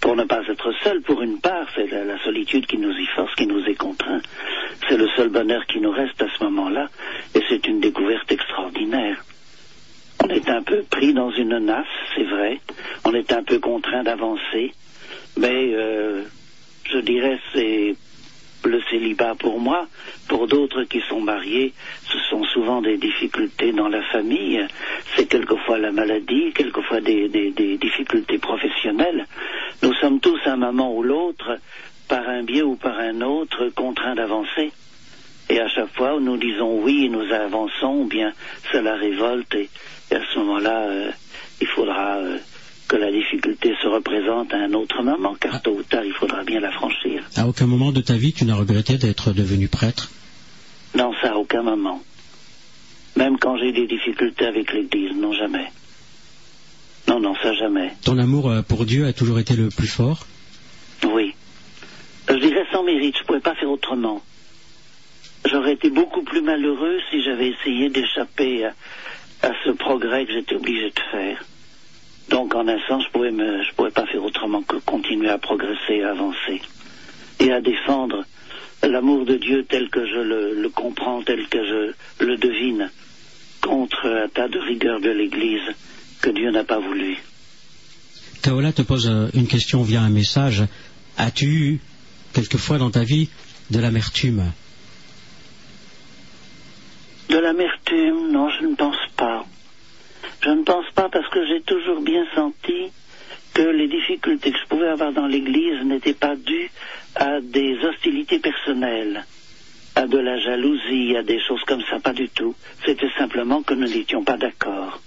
pour 0.00 0.16
ne 0.16 0.24
pas 0.24 0.42
être 0.48 0.72
seul, 0.82 1.00
pour 1.02 1.22
une 1.22 1.40
part, 1.40 1.66
c'est 1.74 1.90
la, 1.90 2.04
la 2.04 2.18
solitude 2.22 2.66
qui 2.66 2.78
nous 2.78 2.92
y 2.92 3.06
force, 3.06 3.34
qui 3.34 3.46
nous 3.46 3.64
est 3.66 3.74
contraint. 3.74 4.20
C'est 4.88 4.96
le 4.96 5.08
seul 5.16 5.28
bonheur 5.28 5.64
qui 5.66 5.80
nous 5.80 5.90
reste 5.90 6.20
à 6.22 6.26
ce 6.28 6.44
moment-là, 6.44 6.88
et 7.34 7.42
c'est 7.48 7.66
une 7.66 7.80
découverte 7.80 8.30
extraordinaire. 8.32 9.24
On 10.22 10.28
est 10.28 10.48
un 10.48 10.62
peu 10.62 10.82
pris 10.90 11.14
dans 11.14 11.30
une 11.30 11.58
nasse, 11.58 11.86
c'est 12.14 12.24
vrai. 12.24 12.60
On 13.04 13.14
est 13.14 13.32
un 13.32 13.42
peu 13.42 13.58
contraint 13.58 14.02
d'avancer, 14.02 14.72
mais 15.36 15.72
euh, 15.74 16.22
je 16.84 16.98
dirais 16.98 17.38
c'est 17.52 17.96
le 18.64 18.80
célibat 18.90 19.34
pour 19.34 19.60
moi. 19.60 19.86
Pour 20.28 20.46
d'autres 20.46 20.84
qui 20.84 21.00
sont 21.08 21.20
mariés, 21.20 21.72
ce 22.06 22.18
sont 22.30 22.44
souvent 22.44 22.80
des 22.80 22.96
difficultés 22.96 23.72
dans 23.72 23.88
la 23.88 24.02
famille. 24.02 24.66
C'est 25.14 25.26
quelquefois 25.26 25.78
la 25.78 25.92
maladie, 25.92 26.52
quelquefois 26.54 27.00
des, 27.00 27.28
des, 27.28 27.50
des 27.50 27.76
difficultés 27.76 28.38
professionnelles. 28.38 29.26
Nous 29.82 29.94
sommes 29.94 30.20
tous 30.20 30.38
à 30.44 30.52
un 30.52 30.56
moment 30.56 30.94
ou 30.94 31.02
l'autre, 31.02 31.58
par 32.08 32.28
un 32.28 32.42
biais 32.42 32.62
ou 32.62 32.76
par 32.76 32.98
un 32.98 33.20
autre, 33.20 33.68
contraints 33.74 34.14
d'avancer. 34.14 34.72
Et 35.48 35.58
à 35.60 35.68
chaque 35.68 35.92
fois 35.94 36.14
où 36.14 36.20
nous 36.20 36.36
disons 36.36 36.80
oui, 36.80 37.08
nous 37.08 37.32
avançons, 37.32 38.04
bien 38.04 38.32
c'est 38.70 38.82
la 38.82 38.94
révolte, 38.94 39.54
et, 39.54 39.68
et 40.10 40.14
à 40.14 40.20
ce 40.32 40.38
moment-là, 40.38 40.82
euh, 40.82 41.10
il 41.60 41.66
faudra 41.66 42.18
euh, 42.18 42.38
que 42.90 42.96
la 42.96 43.12
difficulté 43.12 43.72
se 43.80 43.86
représente 43.86 44.52
à 44.52 44.56
un 44.56 44.72
autre 44.72 45.00
moment, 45.04 45.36
car 45.40 45.62
tôt 45.62 45.76
ou 45.78 45.82
tard, 45.84 46.04
il 46.04 46.12
faudra 46.12 46.42
bien 46.42 46.58
la 46.58 46.72
franchir. 46.72 47.22
À 47.36 47.46
aucun 47.46 47.68
moment 47.68 47.92
de 47.92 48.00
ta 48.00 48.14
vie, 48.14 48.32
tu 48.32 48.44
n'as 48.44 48.56
regretté 48.56 48.98
d'être 48.98 49.32
devenu 49.32 49.68
prêtre? 49.68 50.10
Non, 50.96 51.12
ça 51.22 51.34
à 51.34 51.36
aucun 51.36 51.62
moment. 51.62 52.02
Même 53.14 53.38
quand 53.38 53.56
j'ai 53.58 53.70
des 53.70 53.86
difficultés 53.86 54.44
avec 54.44 54.72
l'Église, 54.72 55.14
non 55.16 55.32
jamais. 55.32 55.70
Non, 57.06 57.20
non, 57.20 57.34
ça 57.40 57.54
jamais. 57.54 57.92
Ton 58.04 58.18
amour 58.18 58.50
euh, 58.50 58.62
pour 58.62 58.84
Dieu 58.84 59.06
a 59.06 59.12
toujours 59.12 59.38
été 59.38 59.54
le 59.54 59.68
plus 59.68 59.86
fort? 59.86 60.26
Oui. 61.14 61.32
Je 62.28 62.34
dirais 62.34 62.66
sans 62.72 62.82
mérite, 62.82 63.14
je 63.16 63.22
ne 63.22 63.26
pouvais 63.26 63.40
pas 63.40 63.54
faire 63.54 63.70
autrement. 63.70 64.20
J'aurais 65.48 65.74
été 65.74 65.90
beaucoup 65.90 66.22
plus 66.22 66.42
malheureux 66.42 66.98
si 67.10 67.22
j'avais 67.22 67.50
essayé 67.50 67.88
d'échapper 67.88 68.64
à, 68.64 68.74
à 69.42 69.52
ce 69.64 69.70
progrès 69.70 70.26
que 70.26 70.32
j'étais 70.32 70.56
obligé 70.56 70.90
de 70.90 71.00
faire. 71.12 71.44
Donc, 72.30 72.54
en 72.54 72.66
un 72.68 72.78
sens, 72.86 73.04
je 73.04 73.10
pouvais 73.10 73.32
me, 73.32 73.62
je 73.64 73.74
pouvais 73.74 73.90
pas 73.90 74.06
faire 74.06 74.22
autrement 74.22 74.62
que 74.62 74.76
continuer 74.76 75.28
à 75.28 75.38
progresser, 75.38 76.02
à 76.02 76.10
avancer 76.10 76.62
et 77.40 77.52
à 77.52 77.60
défendre 77.60 78.24
l'amour 78.84 79.26
de 79.26 79.36
Dieu 79.36 79.66
tel 79.68 79.90
que 79.90 80.06
je 80.06 80.20
le, 80.20 80.54
le 80.54 80.68
comprends, 80.68 81.22
tel 81.22 81.48
que 81.48 81.58
je 81.58 82.24
le 82.24 82.36
devine, 82.36 82.90
contre 83.60 84.06
un 84.06 84.28
tas 84.28 84.48
de 84.48 84.58
rigueurs 84.60 85.00
de 85.00 85.10
l'Église 85.10 85.74
que 86.22 86.30
Dieu 86.30 86.50
n'a 86.52 86.64
pas 86.64 86.78
voulu. 86.78 87.18
Kaola 88.42 88.72
te 88.72 88.82
pose 88.82 89.08
euh, 89.08 89.28
une 89.34 89.48
question 89.48 89.82
via 89.82 90.00
un 90.00 90.08
message. 90.08 90.64
As-tu 91.18 91.46
eu, 91.46 91.80
quelquefois 92.32 92.78
dans 92.78 92.90
ta 92.90 93.02
vie, 93.02 93.28
de 93.70 93.80
l'amertume? 93.80 94.52
De 97.28 97.38
l'amertume, 97.38 98.30
non, 98.30 98.48
je 98.50 98.66
ne 98.66 98.74
pense 98.76 98.96
pas. 99.16 99.44
Je 100.42 100.50
ne 100.50 100.62
pense 100.62 100.90
pas 100.94 101.08
parce 101.10 101.28
que 101.28 101.46
j'ai 101.46 101.60
toujours 101.60 102.00
bien 102.00 102.24
senti 102.34 102.90
que 103.52 103.62
les 103.62 103.88
difficultés 103.88 104.52
que 104.52 104.58
je 104.58 104.66
pouvais 104.68 104.88
avoir 104.88 105.12
dans 105.12 105.26
l'Église 105.26 105.82
n'étaient 105.84 106.14
pas 106.14 106.34
dues 106.34 106.70
à 107.14 107.40
des 107.42 107.76
hostilités 107.84 108.38
personnelles, 108.38 109.24
à 109.96 110.06
de 110.06 110.18
la 110.18 110.38
jalousie, 110.38 111.14
à 111.16 111.22
des 111.22 111.40
choses 111.40 111.62
comme 111.66 111.82
ça, 111.90 111.98
pas 112.00 112.14
du 112.14 112.28
tout. 112.30 112.54
C'était 112.86 113.10
simplement 113.18 113.62
que 113.62 113.74
nous 113.74 113.88
n'étions 113.88 114.24
pas 114.24 114.38
d'accord. 114.38 115.00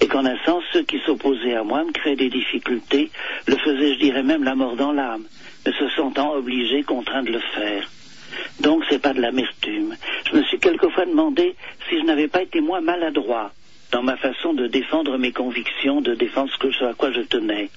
Et 0.00 0.08
qu'en 0.08 0.26
un 0.26 0.36
sens, 0.44 0.64
ceux 0.72 0.82
qui 0.82 0.98
s'opposaient 1.06 1.54
à 1.54 1.62
moi 1.62 1.84
me 1.84 1.92
créaient 1.92 2.16
des 2.16 2.28
difficultés, 2.28 3.10
le 3.46 3.56
faisaient, 3.56 3.94
je 3.94 4.00
dirais 4.00 4.24
même, 4.24 4.42
la 4.42 4.56
mort 4.56 4.74
dans 4.74 4.92
l'âme, 4.92 5.24
ne 5.64 5.72
se 5.72 5.88
sentant 5.90 6.32
obligés, 6.34 6.82
contraints 6.82 7.22
de 7.22 7.32
le 7.32 7.40
faire. 7.54 7.88
Donc 8.60 8.82
c'est 8.90 9.00
pas 9.00 9.14
de 9.14 9.20
l'amertume. 9.20 9.94
Je 10.30 10.38
me 10.38 10.42
suis 10.42 10.58
quelquefois 10.58 11.06
demandé 11.06 11.54
si 11.88 12.00
je 12.00 12.04
n'avais 12.04 12.28
pas 12.28 12.42
été 12.42 12.60
moins 12.60 12.80
maladroit 12.80 13.52
dans 13.96 14.02
ma 14.02 14.18
façon 14.18 14.52
de 14.52 14.66
défendre 14.66 15.16
mes 15.16 15.32
convictions, 15.32 16.02
de 16.02 16.14
défendre 16.14 16.50
ce, 16.52 16.58
que, 16.58 16.84
à 16.84 16.92
quoi 16.92 17.10
je 17.12 17.22
tenais. 17.22 17.70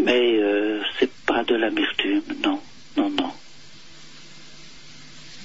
Mais 0.00 0.38
euh, 0.40 0.80
c'est 1.00 1.10
pas 1.26 1.42
de 1.42 1.56
l'amertume, 1.56 2.22
non, 2.44 2.60
non, 2.96 3.10
non. 3.10 3.32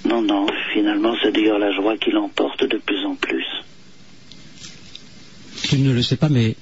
Non, 0.06 0.22
non, 0.22 0.46
finalement 0.72 1.16
c'est 1.24 1.32
d'ailleurs 1.32 1.58
la 1.58 1.72
joie 1.72 1.98
qui 1.98 2.12
l'emporte 2.12 2.64
de 2.64 2.78
plus 2.78 3.04
en 3.06 3.16
plus. 3.16 3.44
Tu 5.64 5.80
ne 5.80 5.92
le 5.94 6.04
sais 6.04 6.16
pas, 6.18 6.30
mais 6.30 6.56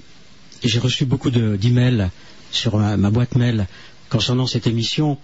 j'ai 0.64 0.80
reçu 0.80 1.04
beaucoup 1.06 1.30
de- 1.30 1.58
d'emails 1.58 2.08
sur 2.52 2.78
ma, 2.78 2.96
ma 2.96 3.10
boîte 3.10 3.36
mail 3.36 3.68
concernant 4.10 4.48
cette 4.48 4.66
émission. 4.66 5.18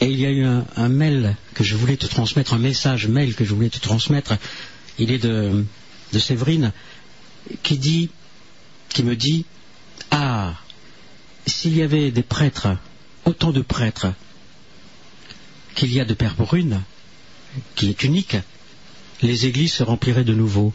Et 0.00 0.06
il 0.06 0.18
y 0.20 0.26
a 0.26 0.30
eu 0.30 0.42
un, 0.44 0.64
un 0.76 0.88
mail 0.88 1.36
que 1.54 1.62
je 1.62 1.76
voulais 1.76 1.96
te 1.96 2.06
transmettre, 2.08 2.52
un 2.52 2.58
message 2.58 3.06
mail 3.06 3.36
que 3.36 3.44
je 3.44 3.54
voulais 3.54 3.70
te 3.70 3.78
transmettre. 3.78 4.34
Il 4.98 5.12
est 5.12 5.22
de, 5.22 5.64
de 6.12 6.18
Séverine 6.18 6.72
qui 7.62 7.78
dit, 7.78 8.10
qui 8.88 9.02
me 9.02 9.16
dit, 9.16 9.44
ah, 10.10 10.54
s'il 11.46 11.76
y 11.76 11.82
avait 11.82 12.10
des 12.10 12.22
prêtres, 12.22 12.68
autant 13.24 13.52
de 13.52 13.60
prêtres 13.60 14.08
qu'il 15.74 15.92
y 15.92 16.00
a 16.00 16.04
de 16.04 16.14
Père 16.14 16.34
Brune, 16.34 16.82
qui 17.74 17.90
est 17.90 18.02
unique, 18.02 18.36
les 19.22 19.46
églises 19.46 19.74
se 19.74 19.82
rempliraient 19.82 20.24
de 20.24 20.34
nouveau. 20.34 20.72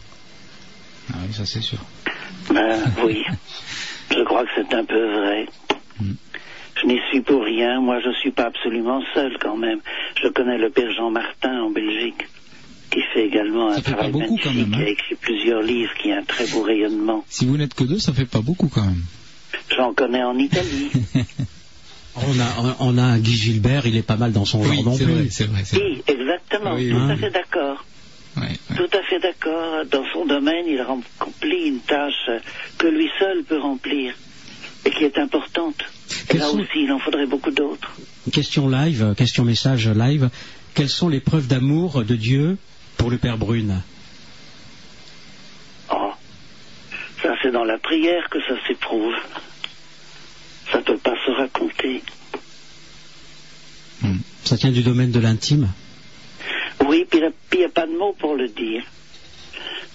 Ah 1.12 1.16
oui, 1.26 1.34
ça 1.34 1.46
c'est 1.46 1.60
sûr. 1.60 1.78
Ben 2.52 2.78
oui, 3.04 3.24
je 4.10 4.24
crois 4.24 4.44
que 4.44 4.50
c'est 4.56 4.74
un 4.74 4.84
peu 4.84 5.20
vrai. 5.20 5.46
Mm. 6.00 6.12
Je 6.80 6.86
n'y 6.86 7.00
suis 7.10 7.20
pour 7.20 7.44
rien. 7.44 7.80
Moi, 7.80 8.00
je 8.00 8.08
ne 8.08 8.14
suis 8.14 8.32
pas 8.32 8.46
absolument 8.46 9.02
seul 9.14 9.36
quand 9.40 9.56
même. 9.56 9.80
Je 10.20 10.28
connais 10.28 10.58
le 10.58 10.70
père 10.70 10.90
Jean 10.92 11.10
Martin 11.10 11.62
en 11.62 11.70
Belgique, 11.70 12.26
qui 12.92 13.00
fait 13.14 13.26
également 13.26 13.70
Ça 13.72 13.78
un 13.78 13.82
fait 13.82 13.90
pas 13.90 13.96
travail 13.96 14.12
beaucoup, 14.12 14.38
quand 14.42 14.52
même, 14.52 14.72
hein. 14.72 14.76
qui 14.76 14.82
a 14.82 14.88
écrit 14.88 15.14
plusieurs 15.20 15.62
livres, 15.62 15.92
qui 16.00 16.12
a 16.12 16.18
un 16.18 16.22
très 16.24 16.46
beau 16.48 16.62
rayonnement. 16.62 17.24
Si 17.28 17.46
vous 17.46 17.56
n'êtes 17.56 17.74
que 17.74 17.84
deux, 17.84 17.98
ça 17.98 18.12
fait 18.12 18.26
pas 18.26 18.40
beaucoup 18.40 18.68
quand 18.68 18.84
même. 18.84 19.02
J'en 19.76 19.92
connais 19.94 20.22
en 20.22 20.38
Italie. 20.38 20.90
On 22.14 22.38
a, 22.40 22.76
on 22.80 22.98
a 22.98 23.18
Guy 23.18 23.32
Gilbert, 23.32 23.86
il 23.86 23.96
est 23.96 24.02
pas 24.06 24.16
mal 24.18 24.32
dans 24.32 24.44
son 24.44 24.60
oui, 24.60 24.76
genre 24.76 24.84
non 24.84 24.94
c'est 24.98 25.04
plus. 25.04 25.12
vrai, 25.14 25.26
c'est 25.30 25.44
vrai. 25.46 25.62
c'est 25.64 25.76
vrai. 25.76 25.84
oui, 25.86 26.02
exactement. 26.06 26.74
Oui, 26.74 26.90
tout 26.90 27.10
à 27.10 27.16
fait 27.16 27.30
d'accord. 27.30 27.84
Ouais, 28.36 28.42
ouais. 28.42 28.76
Tout 28.76 28.96
à 28.98 29.02
fait 29.04 29.18
d'accord. 29.18 29.86
Dans 29.90 30.04
son 30.12 30.26
domaine, 30.26 30.66
il 30.68 30.82
remplit 30.82 31.68
une 31.68 31.78
tâche 31.78 32.28
que 32.76 32.86
lui 32.86 33.08
seul 33.18 33.44
peut 33.44 33.58
remplir 33.58 34.14
et 34.84 34.90
qui 34.90 35.04
est 35.04 35.16
importante. 35.16 35.82
Et 36.28 36.36
là 36.36 36.48
sont- 36.48 36.58
aussi, 36.58 36.82
il 36.84 36.92
en 36.92 36.98
faudrait 36.98 37.24
beaucoup 37.26 37.50
d'autres. 37.50 37.90
Question 38.30 38.68
live, 38.68 39.02
euh, 39.02 39.14
question 39.14 39.44
message 39.44 39.88
live. 39.88 40.28
Quelles 40.74 40.90
sont 40.90 41.08
les 41.08 41.20
preuves 41.20 41.46
d'amour 41.46 42.04
de 42.04 42.14
Dieu 42.14 42.58
pour 42.96 43.10
le 43.10 43.18
Père 43.18 43.38
Brune 43.38 43.82
Oh, 45.90 46.12
ça 47.22 47.34
c'est 47.42 47.50
dans 47.50 47.64
la 47.64 47.78
prière 47.78 48.28
que 48.30 48.40
ça 48.40 48.54
s'éprouve. 48.66 49.14
Ça 50.70 50.78
peut 50.78 50.96
pas 50.98 51.14
se 51.26 51.30
raconter. 51.32 52.02
Ça 54.44 54.56
tient 54.56 54.70
du 54.72 54.82
domaine 54.82 55.10
de 55.10 55.20
l'intime 55.20 55.68
Oui, 56.86 57.06
puis 57.08 57.20
il 57.52 57.58
n'y 57.58 57.64
a 57.64 57.68
pas 57.68 57.86
de 57.86 57.96
mots 57.96 58.14
pour 58.18 58.34
le 58.34 58.48
dire. 58.48 58.82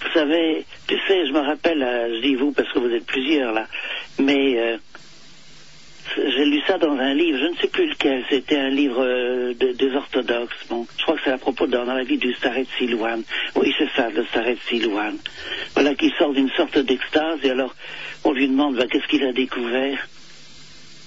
Vous 0.01 0.13
savez, 0.13 0.65
tu 0.87 0.95
sais, 1.07 1.27
je 1.27 1.33
me 1.33 1.39
rappelle, 1.39 1.81
euh, 1.81 2.15
je 2.15 2.21
dis 2.21 2.35
vous 2.35 2.51
parce 2.51 2.71
que 2.71 2.79
vous 2.79 2.89
êtes 2.89 3.05
plusieurs 3.05 3.51
là, 3.51 3.67
mais 4.19 4.57
euh, 4.57 4.77
j'ai 6.15 6.45
lu 6.45 6.61
ça 6.67 6.77
dans 6.77 6.93
un 6.97 7.13
livre, 7.13 7.37
je 7.39 7.45
ne 7.51 7.55
sais 7.57 7.67
plus 7.67 7.87
lequel, 7.87 8.23
c'était 8.29 8.57
un 8.57 8.69
livre 8.69 9.03
euh, 9.03 9.53
de- 9.53 9.73
des 9.73 9.95
orthodoxes. 9.95 10.55
Bon, 10.69 10.87
je 10.97 11.03
crois 11.03 11.15
que 11.15 11.21
c'est 11.25 11.31
à 11.31 11.37
propos 11.37 11.67
dans, 11.67 11.83
la 11.85 12.03
vie 12.03 12.17
du 12.17 12.31
Staret 12.33 12.65
Silouane. 12.77 13.23
Oui, 13.55 13.73
c'est 13.77 13.89
ça, 13.95 14.09
le 14.09 14.25
Staret 14.25 14.57
Silouane. 14.67 15.17
Voilà, 15.75 15.95
qui 15.95 16.09
sort 16.17 16.33
d'une 16.33 16.49
sorte 16.51 16.77
d'extase 16.77 17.39
et 17.43 17.51
alors 17.51 17.75
on 18.23 18.31
lui 18.31 18.47
demande 18.47 18.75
bah, 18.75 18.85
qu'est-ce 18.89 19.07
qu'il 19.07 19.23
a 19.23 19.31
découvert? 19.33 20.07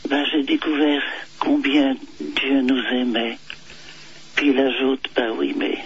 Ben, 0.09 0.25
j'ai 0.33 0.43
découvert 0.43 1.03
combien 1.39 1.97
Dieu 2.21 2.61
nous 2.63 2.83
aimait. 2.93 3.39
Puis 4.37 4.49
il 4.51 4.59
ajoute, 4.59 5.09
ben 5.15 5.33
oui, 5.39 5.55
mais 5.57 5.79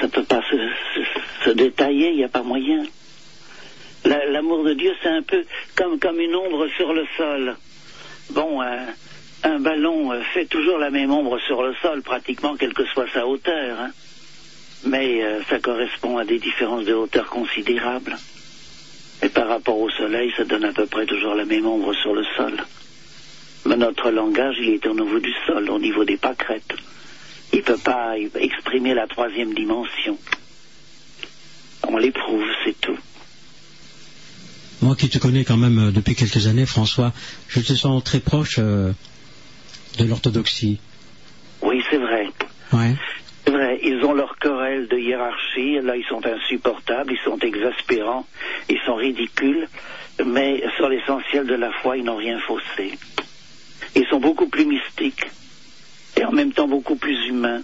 ça 0.00 0.08
peut 0.08 0.24
pas 0.24 0.42
se- 0.50 1.44
se 1.44 1.50
détailler, 1.50 2.10
il 2.10 2.16
n'y 2.16 2.24
a 2.24 2.28
pas 2.28 2.42
moyen. 2.42 2.82
La- 4.06 4.26
L'amour 4.26 4.64
de 4.64 4.74
Dieu, 4.74 4.92
c'est 5.02 5.08
un 5.08 5.22
peu 5.22 5.44
comme, 5.76 5.98
comme 5.98 6.20
une 6.20 6.34
ombre 6.34 6.66
sur 6.76 6.92
le 6.92 7.04
sol. 7.16 7.56
Bon, 8.30 8.60
un, 8.60 8.86
un 9.42 9.58
ballon 9.60 10.12
euh, 10.12 10.22
fait 10.34 10.46
toujours 10.46 10.78
la 10.78 10.90
même 10.90 11.10
ombre 11.12 11.38
sur 11.46 11.62
le 11.62 11.74
sol, 11.82 12.02
pratiquement, 12.02 12.56
quelle 12.56 12.74
que 12.74 12.84
soit 12.86 13.08
sa 13.12 13.26
hauteur. 13.26 13.78
hein. 13.80 13.90
Mais 14.84 15.22
euh, 15.24 15.42
ça 15.50 15.58
correspond 15.58 16.18
à 16.18 16.24
des 16.24 16.38
différences 16.38 16.84
de 16.84 16.94
hauteur 16.94 17.26
considérables. 17.26 18.16
Et 19.22 19.28
par 19.28 19.48
rapport 19.48 19.78
au 19.78 19.90
soleil, 19.90 20.32
ça 20.36 20.44
donne 20.44 20.64
à 20.64 20.72
peu 20.72 20.86
près 20.86 21.06
toujours 21.06 21.34
la 21.34 21.44
même 21.44 21.66
ombre 21.66 21.94
sur 21.94 22.14
le 22.14 22.24
sol. 22.36 22.54
Mais 23.64 23.76
notre 23.76 24.10
langage, 24.10 24.56
il 24.60 24.74
est 24.74 24.86
au 24.86 24.94
niveau 24.94 25.18
du 25.18 25.32
sol, 25.46 25.68
au 25.70 25.78
niveau 25.78 26.04
des 26.04 26.16
pâquerettes. 26.18 26.74
Il 27.52 27.60
ne 27.60 27.64
peut 27.64 27.78
pas 27.78 28.14
exprimer 28.38 28.94
la 28.94 29.06
troisième 29.06 29.54
dimension. 29.54 30.18
On 31.88 31.96
l'éprouve, 31.96 32.44
c'est 32.64 32.78
tout. 32.80 32.98
Moi 34.82 34.94
qui 34.94 35.08
te 35.08 35.18
connais 35.18 35.44
quand 35.44 35.56
même 35.56 35.78
euh, 35.78 35.90
depuis 35.90 36.14
quelques 36.14 36.46
années, 36.46 36.66
François, 36.66 37.12
je 37.48 37.60
te 37.60 37.72
sens 37.72 38.04
très 38.04 38.20
proche 38.20 38.56
euh, 38.58 38.92
de 39.98 40.04
l'orthodoxie. 40.04 40.78
Oui, 41.62 41.82
c'est 41.90 41.96
vrai. 41.96 42.26
Ouais. 42.72 42.94
C'est 43.44 43.52
vrai, 43.52 43.78
ils 43.82 44.04
ont 44.04 44.12
leur 44.12 44.36
querelle 44.38 44.88
de 44.88 44.98
hiérarchie, 44.98 45.80
là 45.80 45.96
ils 45.96 46.04
sont 46.08 46.20
insupportables, 46.26 47.12
ils 47.12 47.24
sont 47.24 47.38
exaspérants, 47.38 48.26
ils 48.68 48.80
sont 48.84 48.96
ridicules, 48.96 49.68
mais 50.24 50.62
sur 50.76 50.88
l'essentiel 50.88 51.46
de 51.46 51.54
la 51.54 51.70
foi, 51.80 51.96
ils 51.96 52.04
n'ont 52.04 52.16
rien 52.16 52.38
faussé. 52.40 52.98
Ils 53.94 54.06
sont 54.10 54.18
beaucoup 54.18 54.48
plus 54.48 54.66
mystiques 54.66 55.26
et 56.16 56.24
en 56.24 56.32
même 56.32 56.52
temps 56.52 56.66
beaucoup 56.66 56.96
plus 56.96 57.28
humains. 57.28 57.62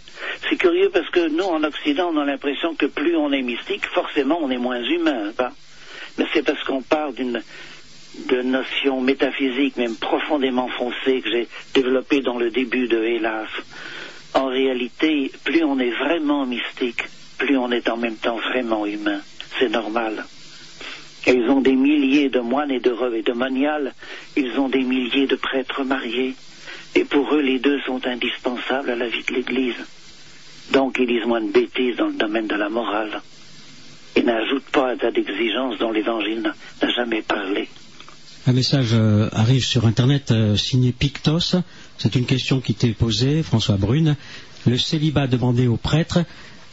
C'est 0.49 0.57
curieux 0.57 0.91
parce 0.93 1.09
que 1.11 1.29
nous, 1.29 1.45
en 1.45 1.65
Occident, 1.65 2.11
on 2.15 2.19
a 2.19 2.25
l'impression 2.25 2.75
que 2.75 2.87
plus 2.87 3.17
on 3.17 3.33
est 3.33 3.43
mystique, 3.43 3.85
forcément 3.87 4.39
on 4.41 4.51
est 4.51 4.59
moins 4.59 4.83
humain. 4.83 5.33
Pas? 5.37 5.53
Mais 6.19 6.27
c'est 6.33 6.45
parce 6.45 6.63
qu'on 6.65 6.83
part 6.83 7.13
d'une 7.13 7.43
de 8.29 8.43
notions 8.43 9.01
métaphysiques, 9.01 9.77
même 9.77 9.97
profondément 9.97 10.69
foncées, 10.69 11.23
que 11.23 11.31
j'ai 11.31 11.49
développées 11.75 12.21
dans 12.21 12.39
le 12.39 12.51
début 12.51 12.87
de 12.87 13.03
Hélas. 13.03 13.49
En 14.35 14.47
réalité, 14.47 15.31
plus 15.45 15.65
on 15.65 15.79
est 15.79 15.91
vraiment 15.91 16.47
mystique, 16.47 17.05
plus 17.39 17.57
on 17.57 17.71
est 17.71 17.89
en 17.89 17.97
même 17.97 18.17
temps 18.17 18.37
vraiment 18.37 18.87
humain. 18.87 19.21
C'est 19.59 19.71
normal. 19.71 20.25
Ils 21.27 21.49
ont 21.49 21.61
des 21.61 21.77
milliers 21.77 22.29
de 22.29 22.41
moines 22.41 22.71
et 22.71 22.81
de, 22.81 22.95
et 23.15 23.23
de 23.23 23.33
moniales, 23.33 23.95
ils 24.37 24.59
ont 24.59 24.69
des 24.69 24.83
milliers 24.83 25.27
de 25.27 25.37
prêtres 25.37 25.85
mariés. 25.85 26.35
Et 26.95 27.05
pour 27.05 27.35
eux, 27.35 27.41
les 27.41 27.59
deux 27.59 27.81
sont 27.81 28.07
indispensables 28.07 28.91
à 28.91 28.97
la 28.97 29.09
vie 29.09 29.23
de 29.23 29.35
l'Église. 29.35 29.87
Donc 30.73 30.99
ils 30.99 31.07
disent 31.07 31.27
moins 31.27 31.41
de 31.41 31.51
bêtises 31.51 31.97
dans 31.97 32.09
le 32.09 32.15
domaine 32.15 32.47
de 32.47 32.57
la 32.57 32.69
morale. 32.69 33.23
Et 34.17 34.23
n'ajoutent 34.23 34.71
pas 34.73 34.93
un 34.93 34.97
tas 34.97 35.11
d'exigences 35.11 35.79
dont 35.79 35.91
l'Évangile 35.91 36.43
n'a- 36.43 36.91
jamais 36.95 37.23
parlé. 37.23 37.69
Un 38.47 38.53
message 38.53 38.91
euh, 38.93 39.29
arrive 39.33 39.65
sur 39.65 39.87
Internet 39.87 40.31
euh, 40.33 40.57
signé 40.57 40.93
Pictos. 40.93 41.57
C'est 41.99 42.15
une 42.17 42.27
question 42.27 42.61
qui 42.61 42.75
t'est 42.75 42.93
posée, 42.93 43.43
François 43.43 43.77
Brune. 43.77 44.17
Le 44.67 44.77
célibat 44.79 45.27
demandé 45.27 45.67
aux 45.67 45.77
prêtres 45.77 46.19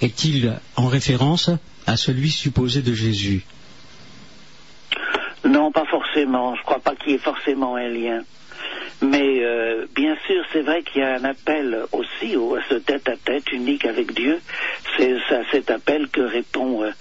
est-il 0.02 0.60
en 0.76 0.88
référence 0.88 1.50
à 1.88 1.96
celui 1.98 2.30
supposé 2.32 2.82
de 2.82 2.94
Jésus? 2.94 3.46
Non, 5.46 5.72
pas 5.72 5.86
forcément. 5.86 6.56
Je 6.56 6.62
crois 6.64 6.80
pas 6.80 6.96
qu'il 6.96 7.12
y 7.14 7.16
ait 7.16 7.20
forcément 7.20 7.76
un 7.76 7.88
lien. 7.90 8.22
Mais 9.02 9.39
euh, 9.45 9.86
bien 9.95 10.18
sûr, 10.28 10.43
c'est 10.52 10.62
vrai 10.62 10.84
qu'il 10.84 11.02
y 11.02 11.06
a 11.06 11.16
un 11.16 11.24
appel 11.24 11.84
aussi 11.93 12.36
au, 12.36 12.56
à 12.56 12.60
ce 12.70 12.76
tête-à-tête 12.76 13.50
unique 13.54 13.86
avec 13.86 14.12
Dieu. 14.14 14.39
C'est 14.97 15.14
à 15.34 15.43
cet 15.52 15.72
appel 15.72 16.10
que 16.10 16.20
répond 16.20 16.84
euh, 16.84 16.91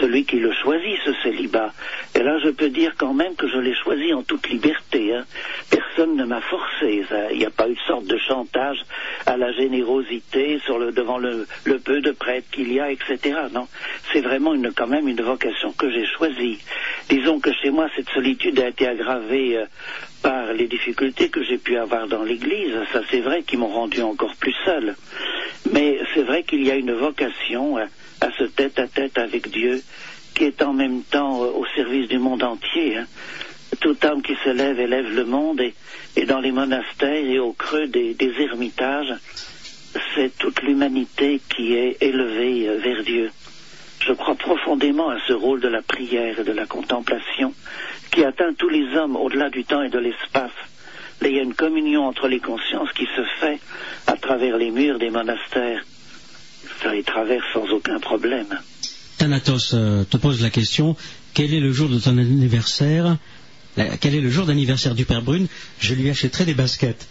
celui 0.00 0.24
qui 0.24 0.40
le 0.40 0.52
choisit, 0.52 0.98
ce 1.04 1.12
célibat. 1.22 1.72
Et 2.16 2.22
là, 2.24 2.38
je 2.42 2.48
peux 2.50 2.70
dire 2.70 2.94
quand 2.98 3.14
même 3.14 3.36
que 3.36 3.46
je 3.46 3.58
l'ai 3.58 3.74
choisi 3.74 4.12
en 4.12 4.22
toute 4.24 4.48
liberté. 4.48 5.14
hein. 5.14 5.24
Personne 5.70 6.16
ne 6.16 6.24
m'a 6.24 6.40
forcé. 6.40 7.04
Il 7.30 7.38
n'y 7.38 7.46
a 7.46 7.50
pas 7.50 7.68
eu 7.68 7.74
de 7.74 7.80
sorte 7.86 8.06
de 8.06 8.18
chantage 8.18 8.78
à 9.26 9.36
la 9.36 9.52
générosité 9.52 10.60
sur 10.64 10.78
le, 10.78 10.90
devant 10.90 11.18
le, 11.18 11.46
le 11.64 11.78
peu 11.78 12.00
de 12.00 12.10
prêtres 12.10 12.48
qu'il 12.50 12.72
y 12.72 12.80
a, 12.80 12.90
etc. 12.90 13.18
Non, 13.52 13.68
c'est 14.12 14.20
vraiment 14.22 14.54
une, 14.54 14.72
quand 14.72 14.88
même 14.88 15.06
une 15.08 15.22
vocation 15.22 15.72
que 15.72 15.88
j'ai 15.90 16.06
choisie. 16.06 16.58
Disons 17.08 17.38
que 17.38 17.52
chez 17.62 17.70
moi, 17.70 17.88
cette 17.94 18.08
solitude 18.10 18.58
a 18.58 18.68
été 18.68 18.88
aggravée 18.88 19.58
euh, 19.58 19.66
par 20.24 20.54
les 20.54 20.66
difficultés 20.66 21.28
que 21.28 21.42
j'ai 21.44 21.58
pu 21.58 21.76
avoir 21.76 22.08
dans 22.08 22.22
l'Église. 22.24 22.74
Ça, 22.92 23.02
c'est 23.10 23.20
vrai, 23.20 23.42
qui 23.42 23.58
m'ont 23.58 23.68
rendu 23.68 24.00
encore 24.00 24.34
plus 24.36 24.56
seul. 24.64 24.96
Mais 25.70 25.98
c'est 26.14 26.22
vrai 26.22 26.42
qu'il 26.44 26.64
y 26.64 26.70
a 26.70 26.76
une 26.76 26.92
vocation 26.94 27.76
euh, 27.78 27.84
à 28.22 28.30
ce 28.38 28.44
tête-à-tête 28.44 29.18
avec 29.18 29.50
Dieu 29.50 29.82
qui 30.34 30.44
est 30.44 30.62
en 30.62 30.72
même 30.72 31.02
temps 31.02 31.42
euh, 31.44 31.48
au 31.60 31.66
service 31.76 32.08
du 32.08 32.18
monde 32.18 32.42
entier. 32.42 32.96
hein. 32.96 33.06
Toute 33.80 34.02
âme 34.04 34.22
qui 34.22 34.34
se 34.44 34.48
lève 34.50 34.80
élève 34.80 35.14
le 35.14 35.24
monde 35.26 35.60
et, 35.60 35.74
et 36.16 36.24
dans 36.24 36.40
les 36.40 36.52
monastères 36.52 37.24
et 37.34 37.38
au 37.38 37.52
creux 37.52 37.86
des, 37.88 38.14
des 38.14 38.32
ermitages, 38.40 39.14
c'est 40.14 40.36
toute 40.38 40.62
l'humanité 40.62 41.40
qui 41.54 41.74
est 41.74 41.98
élevée 42.00 42.68
euh, 42.68 42.78
vers 42.78 43.02
Dieu. 43.04 43.30
Je 44.00 44.12
crois 44.14 44.34
profondément 44.36 45.10
à 45.10 45.18
ce 45.28 45.32
rôle 45.34 45.60
de 45.60 45.68
la 45.68 45.82
prière 45.82 46.40
et 46.40 46.44
de 46.44 46.52
la 46.52 46.66
contemplation 46.66 47.52
qui 48.14 48.24
atteint 48.24 48.54
tous 48.56 48.68
les 48.68 48.96
hommes 48.96 49.16
au-delà 49.16 49.50
du 49.50 49.64
temps 49.64 49.82
et 49.82 49.90
de 49.90 49.98
l'espace. 49.98 50.52
Il 51.22 51.34
y 51.34 51.38
a 51.38 51.42
une 51.42 51.54
communion 51.54 52.06
entre 52.06 52.28
les 52.28 52.40
consciences 52.40 52.92
qui 52.92 53.06
se 53.16 53.24
fait 53.40 53.58
à 54.06 54.16
travers 54.16 54.56
les 54.56 54.70
murs 54.70 54.98
des 54.98 55.10
monastères. 55.10 55.82
Ça 56.82 56.92
les 56.92 57.02
traverse 57.02 57.44
sans 57.52 57.68
aucun 57.70 57.98
problème. 57.98 58.46
Thanatos 59.18 59.74
euh, 59.74 60.04
te 60.04 60.16
pose 60.16 60.42
la 60.42 60.50
question 60.50 60.96
quel 61.34 61.52
est 61.52 61.60
le 61.60 61.72
jour 61.72 61.88
de 61.88 61.98
ton 61.98 62.16
anniversaire? 62.16 63.16
Quel 64.00 64.14
est 64.14 64.20
le 64.20 64.30
jour 64.30 64.46
d'anniversaire 64.46 64.94
du 64.94 65.04
Père 65.04 65.20
Brune? 65.20 65.48
Je 65.80 65.94
lui 65.94 66.08
achèterai 66.08 66.44
des 66.44 66.54
baskets. 66.54 67.08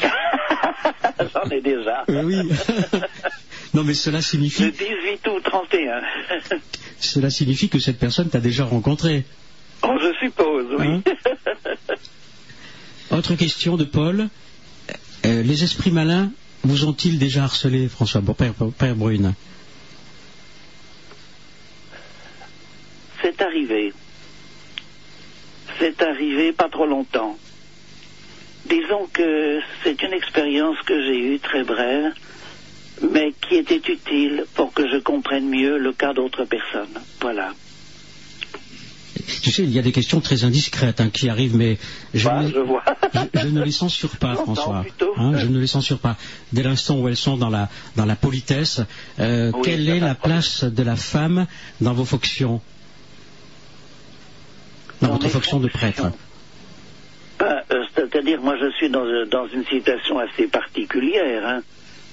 J'en 0.02 1.48
ai 1.50 1.60
déjà. 1.60 2.04
Oui. 2.08 2.34
non, 3.74 3.84
mais 3.84 3.94
cela 3.94 4.18
Le 4.18 4.24
signifie, 4.24 4.72
18 4.72 5.28
août 5.28 5.42
31. 5.44 6.02
cela 6.98 7.30
signifie 7.30 7.68
que 7.68 7.78
cette 7.78 8.00
personne 8.00 8.28
t'a 8.30 8.40
déjà 8.40 8.64
rencontré. 8.64 9.24
Je 10.24 10.28
suppose, 10.28 10.66
oui. 10.78 10.86
Hein 10.86 11.02
Autre 13.16 13.34
question 13.34 13.76
de 13.76 13.84
Paul. 13.84 14.28
Euh, 15.26 15.42
les 15.42 15.62
esprits 15.64 15.90
malins 15.90 16.30
vous 16.64 16.86
ont-ils 16.86 17.18
déjà 17.18 17.44
harcelé, 17.44 17.88
François 17.88 18.20
Bon, 18.20 18.34
Père, 18.34 18.54
Père 18.78 18.96
Brune 18.96 19.34
C'est 23.22 23.40
arrivé. 23.42 23.92
C'est 25.78 26.00
arrivé 26.02 26.52
pas 26.52 26.68
trop 26.68 26.86
longtemps. 26.86 27.36
Disons 28.66 29.06
que 29.12 29.60
c'est 29.82 30.02
une 30.02 30.14
expérience 30.14 30.78
que 30.86 31.02
j'ai 31.04 31.34
eue 31.34 31.38
très 31.38 31.64
brève, 31.64 32.12
mais 33.12 33.34
qui 33.46 33.56
était 33.56 33.82
utile 33.92 34.46
pour 34.54 34.72
que 34.72 34.88
je 34.88 34.96
comprenne 34.96 35.48
mieux 35.48 35.76
le 35.76 35.92
cas 35.92 36.14
d'autres 36.14 36.44
personnes. 36.44 37.00
Voilà. 37.20 37.52
Tu 39.42 39.50
sais, 39.50 39.62
il 39.62 39.70
y 39.70 39.78
a 39.78 39.82
des 39.82 39.92
questions 39.92 40.20
très 40.20 40.44
indiscrètes 40.44 41.00
hein, 41.00 41.08
qui 41.10 41.28
arrivent, 41.28 41.56
mais 41.56 41.78
je, 42.12 42.28
Bah, 42.28 42.42
ne, 42.42 42.50
je 42.50 42.58
vois. 42.58 42.82
je- 43.14 43.40
je 43.40 43.48
ne 43.48 43.62
les 43.62 43.70
censure 43.72 44.16
pas, 44.16 44.34
François. 44.34 44.82
plutôt. 44.82 45.12
Hein, 45.16 45.36
je 45.38 45.46
ne 45.46 45.58
les 45.58 45.66
censure 45.66 45.98
pas. 45.98 46.16
Dès 46.52 46.62
l'instant 46.62 46.98
où 46.98 47.08
elles 47.08 47.16
sont 47.16 47.36
dans 47.36 47.48
la, 47.50 47.68
dans 47.96 48.04
la 48.04 48.16
politesse, 48.16 48.80
euh, 49.20 49.50
Oui, 49.54 49.60
quelle 49.64 49.88
est 49.88 50.00
la 50.00 50.14
place 50.14 50.64
de 50.64 50.82
la 50.82 50.96
femme 50.96 51.46
dans 51.80 51.94
vos 51.94 52.04
fonctions 52.04 52.60
Dans, 55.00 55.08
Dans 55.08 55.14
votre 55.14 55.28
fonction 55.28 55.60
de 55.60 55.68
prêtre 55.68 56.10
Ben, 57.38 57.62
euh, 57.72 57.84
C'est-à-dire, 57.96 58.40
moi, 58.40 58.56
je 58.60 58.70
suis 58.72 58.90
dans, 58.90 59.04
euh, 59.04 59.26
dans 59.26 59.46
une 59.48 59.64
situation 59.66 60.18
assez 60.18 60.46
particulière. 60.46 61.46
hein. 61.46 61.62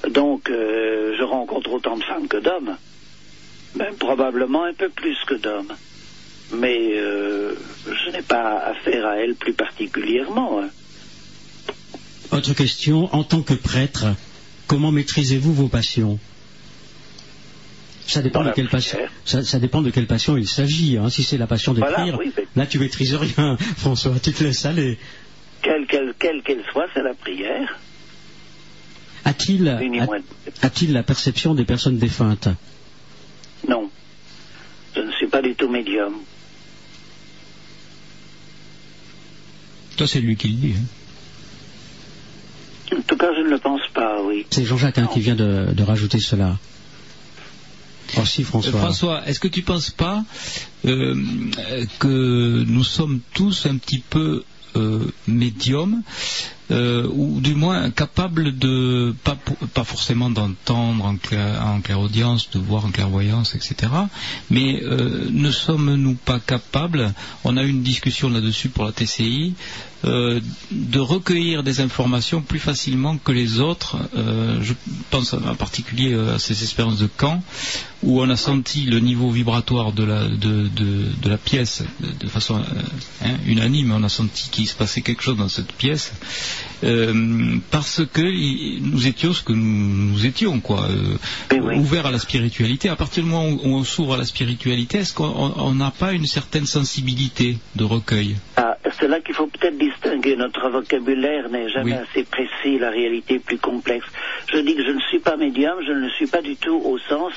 Donc, 0.10 0.50
euh, 0.50 1.14
je 1.18 1.24
rencontre 1.24 1.72
autant 1.72 1.98
de 1.98 2.04
femmes 2.04 2.28
que 2.28 2.38
d'hommes. 2.38 2.76
Même 3.76 3.96
probablement 3.96 4.64
un 4.66 4.74
peu 4.74 4.90
plus 4.90 5.18
que 5.28 5.36
d'hommes. 5.36 5.72
Mais 6.54 6.78
euh, 6.98 7.56
je 7.88 8.12
n'ai 8.12 8.22
pas 8.22 8.60
affaire 8.60 9.06
à 9.06 9.18
elles 9.18 9.36
plus 9.36 9.54
particulièrement. 9.54 10.62
hein. 10.62 10.70
Autre 12.32 12.54
question, 12.54 13.14
en 13.14 13.24
tant 13.24 13.42
que 13.42 13.54
prêtre, 13.54 14.06
comment 14.68 14.92
maîtrisez-vous 14.92 15.54
vos 15.54 15.68
passions? 15.68 16.20
Ça 18.08 18.22
dépend, 18.22 18.44
de 18.44 18.52
quelle 18.52 18.68
passion, 18.68 19.00
ça, 19.24 19.42
ça 19.44 19.60
dépend 19.60 19.82
de 19.82 19.90
quelle 19.90 20.08
passion 20.08 20.36
il 20.36 20.48
s'agit. 20.48 20.98
hein. 20.98 21.10
Si 21.10 21.24
c'est 21.24 21.38
la 21.38 21.48
passion 21.48 21.74
d'écrire, 21.74 21.96
Voilà, 21.98 22.18
oui, 22.18 22.32
mais- 22.36 22.46
là 22.58 22.66
tu 22.66 22.80
maîtrises 22.80 23.16
rien, 23.16 23.56
François, 23.78 24.14
tu 24.22 24.34
te 24.34 24.44
laisses 24.44 24.66
aller. 24.66 24.98
Quelle 25.62 25.86
qu'elle 25.88 26.14
quelle 26.20 26.42
qu'elle 26.42 26.64
soit, 26.72 26.88
c'est 26.94 27.04
la 27.04 27.14
prière. 27.14 27.80
A-t-il 29.24 29.68
a- 29.70 29.80
la 30.94 31.04
perception 31.04 31.54
des 31.54 31.64
personnes 31.64 31.98
défuntes? 32.00 32.50
Non. 33.70 33.90
Je 34.96 35.02
ne 35.02 35.12
suis 35.14 35.28
pas 35.28 35.42
du 35.42 35.56
tout 35.56 35.70
médium. 35.70 36.16
Toi, 40.02 40.08
c'est 40.08 40.20
lui 40.20 40.36
qui 40.36 40.48
le 40.48 40.56
dit. 40.56 40.74
hein. 42.92 42.96
En 42.98 43.02
tout 43.04 43.16
cas, 43.18 43.28
je 43.38 43.42
ne 43.44 43.50
le 43.52 43.60
pense 43.60 43.82
pas, 43.94 44.20
oui. 44.24 44.48
C'est 44.50 44.66
Jean-Jacques 44.66 44.98
hein, 44.98 45.08
qui 45.14 45.20
vient 45.20 45.36
de, 45.36 45.68
de 45.74 45.84
rajouter 45.84 46.18
cela. 46.20 46.58
Oh 48.18 48.26
si, 48.26 48.42
Euh, 48.42 48.46
François. 48.46 48.80
François, 48.80 49.28
est-ce 49.28 49.40
que 49.40 49.48
tu 49.48 49.62
penses 49.62 49.92
pas 49.92 50.24
euh, 50.86 51.14
que 52.00 52.64
nous 52.68 52.84
sommes 52.84 53.20
tous 53.36 53.68
un 53.68 53.78
petit 53.78 54.00
peu 54.00 54.44
euh, 54.76 55.06
médiums 55.28 56.02
euh, 56.72 57.08
ou 57.12 57.40
du 57.42 57.54
moins 57.56 57.90
capables 57.92 58.58
de 58.58 59.14
pas, 59.24 59.84
forcément 59.84 60.30
d'entendre 60.30 61.04
en, 61.06 61.18
clair, 61.18 61.62
en 61.66 61.82
clairaudience, 61.82 62.50
de 62.52 62.60
voir 62.60 62.86
en 62.86 62.92
clairvoyance, 62.92 63.56
etc. 63.56 63.92
Mais 64.50 64.82
euh, 64.84 65.28
ne 65.32 65.52
sommes-nous 65.52 66.16
pas 66.16 66.40
capables 66.40 67.14
On 67.44 67.58
a 67.58 67.64
eu 67.64 67.70
une 67.70 67.84
discussion 67.84 68.30
là-dessus 68.30 68.70
pour 68.70 68.86
la 68.86 68.92
TCI. 68.92 69.54
euh, 70.04 70.40
de 70.72 71.00
recueillir 71.00 71.62
des 71.62 71.80
informations 71.80 72.42
plus 72.42 72.58
facilement 72.60 73.18
que 73.18 73.32
les 73.32 73.60
autres. 73.60 73.98
Je 74.16 74.74
pense 75.12 75.34
en 75.34 75.56
particulier 75.56 76.16
à 76.16 76.40
ces 76.40 76.64
expériences 76.64 76.98
de 77.00 77.08
camp 77.08 77.44
où 78.04 78.20
on 78.22 78.30
a 78.30 78.36
senti 78.38 78.86
le 78.86 79.00
niveau 79.00 79.30
vibratoire 79.30 79.92
de 79.92 80.04
la, 80.04 81.38
pièce 81.38 81.84
de, 82.00 82.28
façon 82.28 82.56
hein, 83.24 83.38
unanime. 83.46 83.92
On 83.92 84.04
a 84.04 84.10
senti 84.10 84.50
qu'il 84.50 84.68
se 84.68 84.76
passait 84.76 85.02
quelque 85.02 85.22
chose 85.22 85.38
dans 85.38 85.50
cette 85.50 85.72
pièce 85.74 86.14
euh, 86.84 87.58
parce 87.70 88.02
que 88.12 88.22
nous 88.82 89.08
étions 89.08 89.34
ce 89.34 89.44
que 89.44 89.54
nous, 89.54 90.12
nous 90.12 90.26
étions, 90.26 90.60
quoi, 90.60 90.88
euh, 90.90 91.18
Eh 91.54 91.60
oui. 91.60 91.76
ouverts 91.78 92.06
à 92.08 92.12
la 92.12 92.20
spiritualité. 92.20 92.90
À 92.90 92.96
partir 92.96 93.24
du 93.24 93.30
moment 93.30 93.50
où 93.50 93.60
on 93.76 93.84
s'ouvre 93.84 94.14
à 94.16 94.18
la 94.18 94.26
spiritualité, 94.26 95.00
est-ce 95.00 95.14
qu'on 95.14 95.26
on 95.58 95.74
n'a 95.76 95.92
pas 95.92 96.14
une 96.14 96.26
certaine 96.26 96.66
sensibilité 96.66 97.58
de 97.76 97.84
recueil? 97.84 98.36
Ah, 98.58 98.78
c'est 99.00 99.08
là 99.08 99.20
qu'il 99.22 99.36
faut 99.36 99.48
peut-être 99.48 99.78
distinguer. 99.78 100.36
Notre 100.36 100.70
vocabulaire 100.70 101.50
n'est 101.50 101.70
jamais 101.70 101.94
Oui. 101.94 101.98
assez 102.10 102.24
précis, 102.24 102.80
la 102.80 102.90
réalité 102.90 103.36
est 103.36 103.40
plus 103.40 103.58
complexe. 103.58 104.06
Je 104.54 104.58
dis 104.60 104.76
que 104.76 104.84
je 104.86 104.92
ne 104.92 105.00
suis 105.02 105.20
pas 105.20 105.38
médium, 105.38 105.76
je 105.86 105.92
ne 105.92 106.00
le 106.00 106.10
suis 106.10 106.28
pas 106.28 106.42
du 106.42 106.56
tout 106.56 106.82
au 106.84 106.98
sens 107.00 107.34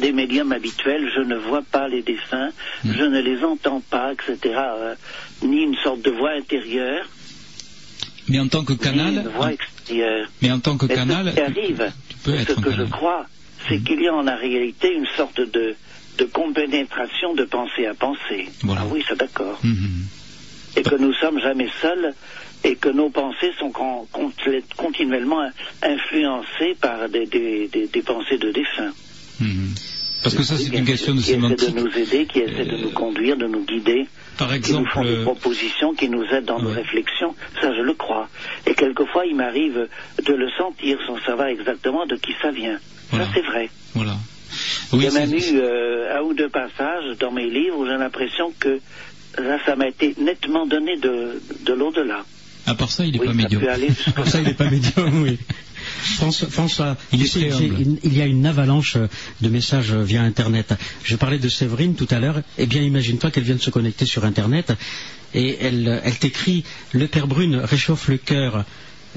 des 0.00 0.12
médiums 0.12 0.52
habituels. 0.52 1.10
Je 1.14 1.20
ne 1.22 1.36
vois 1.36 1.62
pas 1.62 1.88
les 1.88 2.02
défunts, 2.02 2.50
Mm. 2.84 2.92
je 2.98 3.04
ne 3.04 3.20
les 3.20 3.44
entends 3.44 3.82
pas, 3.90 4.12
etc. 4.12 4.38
euh, 4.44 4.94
ni 5.42 5.62
une 5.62 5.74
sorte 5.76 6.02
de 6.02 6.10
voix 6.10 6.30
intérieure, 6.36 7.04
Mais 8.28 8.38
en 8.38 8.48
tant 8.48 8.64
que 8.64 8.72
canal, 8.74 9.24
mais 10.40 10.50
en 10.52 10.60
tant 10.60 10.76
que 10.78 10.86
canal, 10.86 11.26
ce 11.26 11.30
qui 11.30 11.36
tu- 11.36 11.42
arrive, 11.42 11.92
tu 12.08 12.16
peux 12.18 12.36
ce 12.36 12.42
être 12.42 12.60
que 12.60 12.70
je 12.72 12.82
crois, 12.84 13.26
c'est 13.68 13.82
qu'il 13.82 14.00
y 14.00 14.08
a 14.08 14.14
en 14.14 14.22
la 14.22 14.36
réalité 14.36 14.92
une 14.94 15.06
sorte 15.16 15.40
de, 15.40 15.74
de 16.18 16.24
compénétration 16.24 17.34
de 17.34 17.44
pensée 17.44 17.86
à 17.86 17.94
pensée. 17.94 18.48
Voilà. 18.62 18.82
Ah 18.84 18.86
oui, 18.92 19.04
c'est 19.08 19.18
d'accord. 19.18 19.58
Mhm. 19.64 20.06
Et 20.76 20.82
que 20.82 20.94
nous 20.96 21.12
sommes 21.14 21.40
jamais 21.40 21.68
seuls 21.80 22.14
et 22.64 22.76
que 22.76 22.88
nos 22.88 23.10
pensées 23.10 23.52
sont 23.58 23.70
con- 23.72 24.06
conti- 24.12 24.62
continuellement 24.76 25.42
influencées 25.82 26.76
par 26.80 27.08
des, 27.08 27.26
des- 27.26 27.68
des- 27.68 27.88
des 27.88 28.02
pensées 28.02 28.38
de 28.38 28.50
défunts. 28.52 28.92
Mhm. 29.40 29.74
Parce 30.22 30.34
que 30.34 30.42
ça, 30.42 30.56
c'est 30.56 30.68
une 30.68 30.84
question 30.84 31.14
de 31.14 31.20
qui 31.20 31.30
essaient 31.32 31.40
sémantique. 31.40 31.74
de 31.74 31.80
nous 31.80 31.96
aider, 31.98 32.26
qui 32.26 32.38
essaient 32.40 32.64
de 32.64 32.74
Euh, 32.74 32.82
nous 32.82 32.90
conduire, 32.90 33.36
de 33.36 33.46
nous 33.46 33.64
guider, 33.64 34.06
Par 34.38 34.48
qui 34.48 34.54
nous 34.54 34.58
exemple, 34.80 34.90
font 34.92 35.04
des 35.04 35.16
euh, 35.16 35.22
propositions, 35.24 35.94
qui 35.94 36.08
nous 36.08 36.22
aident 36.24 36.44
dans 36.44 36.60
nos 36.60 36.70
réflexions. 36.70 37.34
Ça, 37.60 37.74
je 37.74 37.82
le 37.82 37.94
crois. 37.94 38.28
Et 38.66 38.74
quelquefois, 38.74 39.26
il 39.26 39.34
m'arrive 39.36 39.88
de 40.24 40.32
le 40.32 40.48
sentir 40.56 40.98
sans 41.06 41.18
savoir 41.26 41.48
exactement 41.48 42.06
de 42.06 42.16
qui 42.16 42.32
ça 42.40 42.50
vient. 42.50 42.78
Voilà. 43.10 43.24
Ça, 43.26 43.30
c'est 43.34 43.42
vrai. 43.46 43.68
voilà. 43.94 44.16
Il 44.92 44.98
Oui, 44.98 45.04
y 45.04 45.08
a 45.08 45.10
même 45.12 45.32
eu 45.34 45.42
euh, 45.54 46.18
un 46.18 46.22
ou 46.22 46.34
deux 46.34 46.48
passages 46.50 47.16
dans 47.18 47.32
mes 47.32 47.48
livres 47.48 47.78
où 47.78 47.86
j'ai 47.86 47.96
l'impression 47.96 48.52
que 48.60 48.80
là, 49.38 49.58
ça 49.66 49.76
m'a 49.76 49.88
été 49.88 50.14
nettement 50.18 50.66
donné 50.66 50.96
de, 50.98 51.40
de 51.64 51.72
l'au-delà. 51.72 52.24
à 52.66 52.74
part 52.74 52.90
ça, 52.90 53.04
il 53.06 53.12
n'est 53.14 53.18
Oui, 53.20 53.26
pas 53.26 53.32
médium. 53.32 53.66
aller 53.66 53.88
jusqu'à 53.88 54.12
Pour 54.12 54.26
ça, 54.32 54.38
il 54.40 54.44
n'est 54.46 54.54
pas 54.54 54.70
médium, 54.70 55.22
oui. 55.22 55.38
Il 57.12 57.22
est 57.22 57.26
j'ai 57.26 57.50
humble. 57.52 57.80
une- 57.80 57.98
il 58.02 58.16
y 58.16 58.20
a 58.22 58.26
une 58.26 58.46
avalanche 58.46 58.96
de 59.40 59.48
messages 59.48 59.92
via 59.92 60.22
Internet. 60.22 60.74
Je 61.04 61.16
parlais 61.16 61.38
de 61.38 61.48
Séverine 61.48 61.94
tout 61.94 62.08
à 62.10 62.18
l'heure. 62.18 62.42
Eh 62.58 62.66
bien, 62.66 62.82
imagine-toi 62.82 63.30
qu'elle 63.30 63.44
vient 63.44 63.54
de 63.56 63.60
se 63.60 63.70
connecter 63.70 64.06
sur 64.06 64.24
Internet 64.24 64.72
et 65.34 65.58
elle, 65.60 66.00
elle 66.04 66.18
t'écrit 66.18 66.64
Le 66.92 67.06
Père 67.06 67.26
Brune 67.26 67.56
réchauffe 67.56 68.08
le 68.08 68.18
cœur 68.18 68.64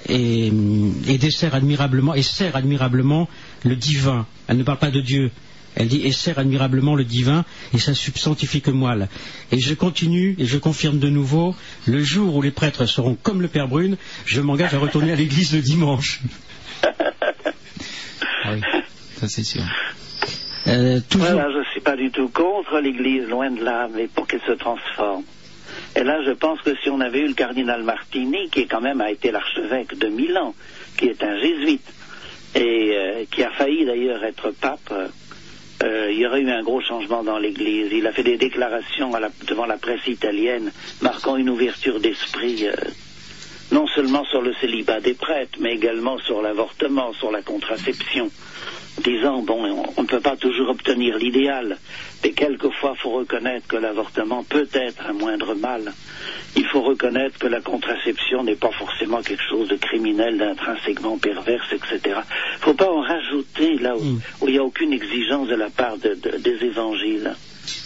et, 0.09 0.51
et 1.07 1.17
dessert 1.17 1.55
admirablement, 1.55 2.13
et 2.15 2.21
sert 2.21 2.55
admirablement 2.55 3.27
le 3.63 3.75
divin. 3.75 4.25
Elle 4.47 4.57
ne 4.57 4.63
parle 4.63 4.79
pas 4.79 4.91
de 4.91 5.01
Dieu. 5.01 5.31
Elle 5.77 5.89
dit 5.89 6.01
et 6.05 6.13
sert 6.13 6.39
admirablement 6.39 6.95
le 6.95 7.03
divin 7.03 7.43
et 7.73 7.79
sa 7.79 7.93
substantifique 7.93 8.69
moelle. 8.69 9.09
Et 9.51 9.59
je 9.59 9.73
continue 9.73 10.35
et 10.39 10.45
je 10.45 10.57
confirme 10.57 10.99
de 10.99 11.09
nouveau, 11.09 11.53
le 11.85 12.01
jour 12.01 12.33
où 12.35 12.41
les 12.41 12.51
prêtres 12.51 12.85
seront 12.85 13.15
comme 13.21 13.41
le 13.41 13.49
Père 13.49 13.67
Brune, 13.67 13.97
je 14.25 14.39
m'engage 14.39 14.73
à 14.73 14.79
retourner 14.79 15.11
à 15.11 15.15
l'église 15.17 15.53
le 15.53 15.61
dimanche. 15.61 16.21
Ah 16.83 18.51
oui, 18.53 18.61
ça 19.15 19.27
c'est 19.27 19.43
sûr. 19.43 19.63
Euh, 20.67 20.99
Voilà, 21.15 21.49
je 21.51 21.59
ne 21.59 21.63
suis 21.65 21.81
pas 21.81 21.95
du 21.95 22.09
tout 22.11 22.29
contre 22.29 22.79
l'Église, 22.79 23.27
loin 23.27 23.51
de 23.51 23.63
là, 23.63 23.87
mais 23.93 24.07
pour 24.07 24.27
qu'elle 24.27 24.41
se 24.41 24.53
transforme. 24.53 25.23
Et 25.95 26.03
là, 26.03 26.21
je 26.25 26.31
pense 26.31 26.61
que 26.61 26.75
si 26.81 26.89
on 26.89 26.99
avait 26.99 27.19
eu 27.21 27.27
le 27.27 27.33
cardinal 27.33 27.83
Martini, 27.83 28.49
qui 28.49 28.67
quand 28.67 28.81
même 28.81 29.01
a 29.01 29.11
été 29.11 29.31
l'archevêque 29.31 29.97
de 29.97 30.07
Milan, 30.07 30.53
qui 30.97 31.05
est 31.05 31.23
un 31.23 31.37
jésuite, 31.39 31.87
et 32.55 32.93
euh, 32.95 33.25
qui 33.31 33.43
a 33.43 33.51
failli 33.51 33.85
d'ailleurs 33.85 34.23
être 34.23 34.51
pape, 34.51 34.79
euh, 34.91 35.07
euh, 35.83 36.11
il 36.11 36.19
y 36.19 36.25
aurait 36.25 36.41
eu 36.41 36.49
un 36.49 36.63
gros 36.63 36.81
changement 36.81 37.23
dans 37.23 37.37
l'Église. 37.37 37.89
Il 37.91 38.07
a 38.07 38.11
fait 38.11 38.23
des 38.23 38.37
déclarations 38.37 39.11
devant 39.47 39.65
la 39.65 39.77
presse 39.77 40.07
italienne, 40.07 40.71
marquant 41.01 41.35
une 41.35 41.49
ouverture 41.49 41.99
d'esprit, 41.99 42.67
non 43.71 43.87
seulement 43.87 44.23
sur 44.25 44.41
le 44.41 44.53
célibat 44.55 44.99
des 44.99 45.13
prêtres, 45.15 45.57
mais 45.59 45.73
également 45.73 46.17
sur 46.19 46.41
l'avortement, 46.41 47.13
sur 47.13 47.31
la 47.31 47.41
contraception 47.41 48.29
disant 49.03 49.41
bon, 49.41 49.85
on, 49.97 50.01
ne 50.03 50.07
peut 50.07 50.21
pas 50.21 50.37
toujours 50.37 50.69
obtenir 50.69 51.17
l'idéal, 51.17 51.77
mais 52.23 52.31
quelquefois 52.31 52.93
il 52.97 53.01
faut 53.01 53.09
reconnaître 53.09 53.67
que 53.67 53.75
l'avortement 53.75 54.43
peut 54.43 54.69
être 54.73 55.05
un 55.07 55.11
moindre 55.13 55.53
mal. 55.53 55.91
Il 56.55 56.65
faut 56.65 56.81
reconnaître 56.81 57.37
que 57.37 57.47
la 57.47 57.59
contraception 57.59 58.43
n'est 58.43 58.55
pas 58.55 58.71
forcément 58.71 59.21
quelque 59.21 59.43
chose 59.49 59.67
de 59.67 59.75
criminel, 59.75 60.37
d'intrinsèquement 60.37 61.17
perverse, 61.17 61.67
etc. 61.73 61.99
Il 62.05 62.09
ne 62.11 62.61
faut 62.61 62.73
pas 62.73 62.89
en 62.89 63.01
rajouter 63.01 63.75
là 63.79 63.97
où, 63.97 64.01
Mm. 64.01 64.21
où 64.41 64.47
il 64.47 64.53
n'y 64.53 64.59
a 64.59 64.63
aucune 64.63 64.93
exigence 64.93 65.49
de 65.49 65.55
la 65.55 65.69
part 65.69 65.97
de- 65.97 66.13
de- 66.15 66.37
des 66.37 66.63
évangiles. 66.65 67.35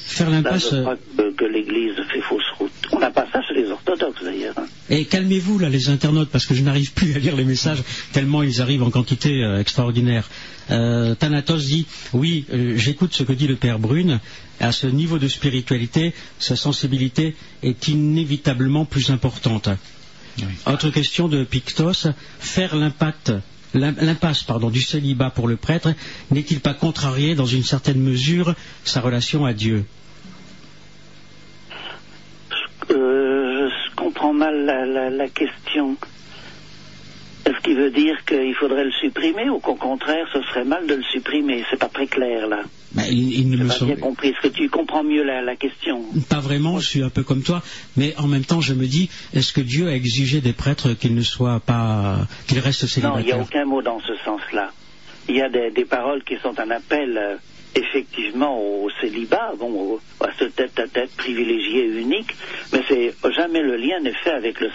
Faire 0.10 0.30
Là, 0.30 0.38
l'impasse. 0.38 0.70
je 0.72 0.82
crois 0.82 0.96
que, 1.18 1.32
que 1.36 1.46
l'Église 1.46 1.96
fait 2.12 2.22
fausse 2.22 2.44
route. 2.58 2.72
On 2.92 3.00
n'a 3.00 3.12
pas 3.12 3.26
ça 3.32 3.42
chez 3.48 3.54
les 3.62 3.70
orthodoxes 3.70 4.24
d'ailleurs. 4.24 4.56
hein. 4.58 4.66
Et 4.90 5.06
calmez-vous 5.06 5.60
là, 5.60 5.70
les 5.70 5.90
internautes, 5.90 6.30
parce 6.30 6.46
que 6.46 6.56
je 6.56 6.64
n'arrive 6.64 6.94
plus 6.94 7.14
à 7.16 7.20
lire 7.20 7.36
les 7.36 7.46
messages 7.46 7.84
tellement 8.12 8.42
ils 8.44 8.62
arrivent 8.62 8.84
en 8.84 8.90
quantité 8.90 9.44
euh, 9.44 9.60
extraordinaire. 9.60 10.28
Euh, 10.72 11.16
Thanatos 11.16 11.66
dit 11.66 11.86
oui, 12.14 12.46
euh, 12.54 12.74
j'écoute 12.78 13.14
ce 13.14 13.24
que 13.24 13.34
dit 13.34 13.48
le 13.48 13.56
père 13.56 13.80
Brune. 13.80 14.20
À 14.60 14.72
ce 14.72 14.88
niveau 14.88 15.20
de 15.20 15.28
spiritualité, 15.28 16.14
sa 16.40 16.56
sensibilité 16.56 17.36
est 17.64 17.88
inévitablement 17.88 18.86
plus 18.86 19.10
importante. 19.10 19.70
Oui. 20.40 20.46
Autre 20.68 20.90
question 20.90 21.28
de 21.28 21.44
Pictos 21.44 22.08
faire 22.40 22.76
l'impact 22.76 23.32
l'im- 23.74 23.96
l'impasse 24.02 24.44
pardon, 24.44 24.70
du 24.70 24.82
célibat 24.82 25.30
pour 25.30 25.48
le 25.48 25.56
prêtre 25.58 25.94
n'est-il 26.32 26.60
pas 26.60 26.74
contrarié 26.74 27.36
dans 27.36 27.46
une 27.46 27.64
certaine 27.64 28.00
mesure 28.02 28.54
sa 28.84 29.00
relation 29.02 29.46
à 29.46 29.54
Dieu? 29.54 29.86
Euh, 32.92 33.70
je 33.70 33.96
comprends 33.96 34.34
mal 34.34 34.66
la, 34.66 34.86
la- 34.86 35.10
la 35.10 35.28
question. 35.30 35.96
Est-ce 37.46 37.58
qu'il 37.64 37.76
veut 37.78 37.90
dire 37.92 38.16
qu'il 38.26 38.54
faudrait 38.56 38.84
le 38.84 38.92
supprimer 38.92 39.50
ou 39.50 39.60
qu'au 39.60 39.76
contraire 39.76 40.26
ce 40.34 40.42
serait 40.44 40.66
mal 40.66 40.86
de 40.88 40.96
le 40.96 41.04
supprimer? 41.04 41.64
C'est 41.70 41.80
pas 41.80 41.88
très 41.88 42.08
clair 42.08 42.48
là. 42.48 42.62
Ben, 42.92 43.04
il, 43.10 43.40
il 43.40 43.50
ne 43.50 43.58
me 43.58 43.68
pas 43.68 43.86
bien 43.86 43.96
compris. 43.96 44.30
Est-ce 44.30 44.48
que 44.50 44.54
tu 44.54 44.68
comprends 44.70 45.04
mieux 45.04 45.24
la, 45.24 45.42
la 45.42 45.56
question? 45.56 46.04
Pas 46.30 46.40
vraiment, 46.40 46.80
je 46.80 46.88
suis 46.88 47.04
un 47.04 47.10
peu 47.10 47.24
comme 47.24 47.44
toi, 47.44 47.62
mais 47.98 48.16
en 48.18 48.28
même 48.28 48.44
temps, 48.46 48.62
je 48.62 48.74
me 48.74 48.88
dis, 48.88 49.10
est-ce 49.34 49.54
que 49.54 49.62
Dieu 49.62 49.88
a 49.88 49.94
exigé 49.94 50.42
des 50.42 50.54
prêtres 50.54 50.94
qu'ils 50.94 51.14
ne 51.14 51.22
soient 51.22 51.60
pas, 51.60 52.28
qu'ils 52.48 52.60
restent 52.60 52.82
Non, 53.04 53.20
il 53.20 53.26
n'y 53.26 53.32
a 53.32 53.36
célibataires 53.36 53.42
aucun 53.42 53.66
mot 53.66 53.82
dans 53.84 54.00
ce 54.00 54.16
sens-là. 54.26 54.72
Il 55.28 55.36
y 55.36 55.42
a 55.42 55.50
des, 55.50 55.70
des 55.70 55.86
paroles 55.86 56.24
qui 56.24 56.36
sont 56.42 56.60
un 56.60 56.72
appel 56.72 57.16
euh, 57.18 57.36
effectivement 57.76 58.60
au 58.62 58.90
célibat, 59.02 59.54
bon, 59.58 60.00
à 60.20 60.30
ce 60.38 60.46
tête-à-tête 60.46 61.12
privilégié 61.16 61.86
unique, 61.86 62.36
mais 62.74 62.82
c'est 62.88 63.14
jamais 63.32 63.62
le 63.62 63.76
lien 63.78 64.00
n'est 64.00 64.14
fait 64.14 64.32
avec 64.32 64.60
le, 64.60 64.70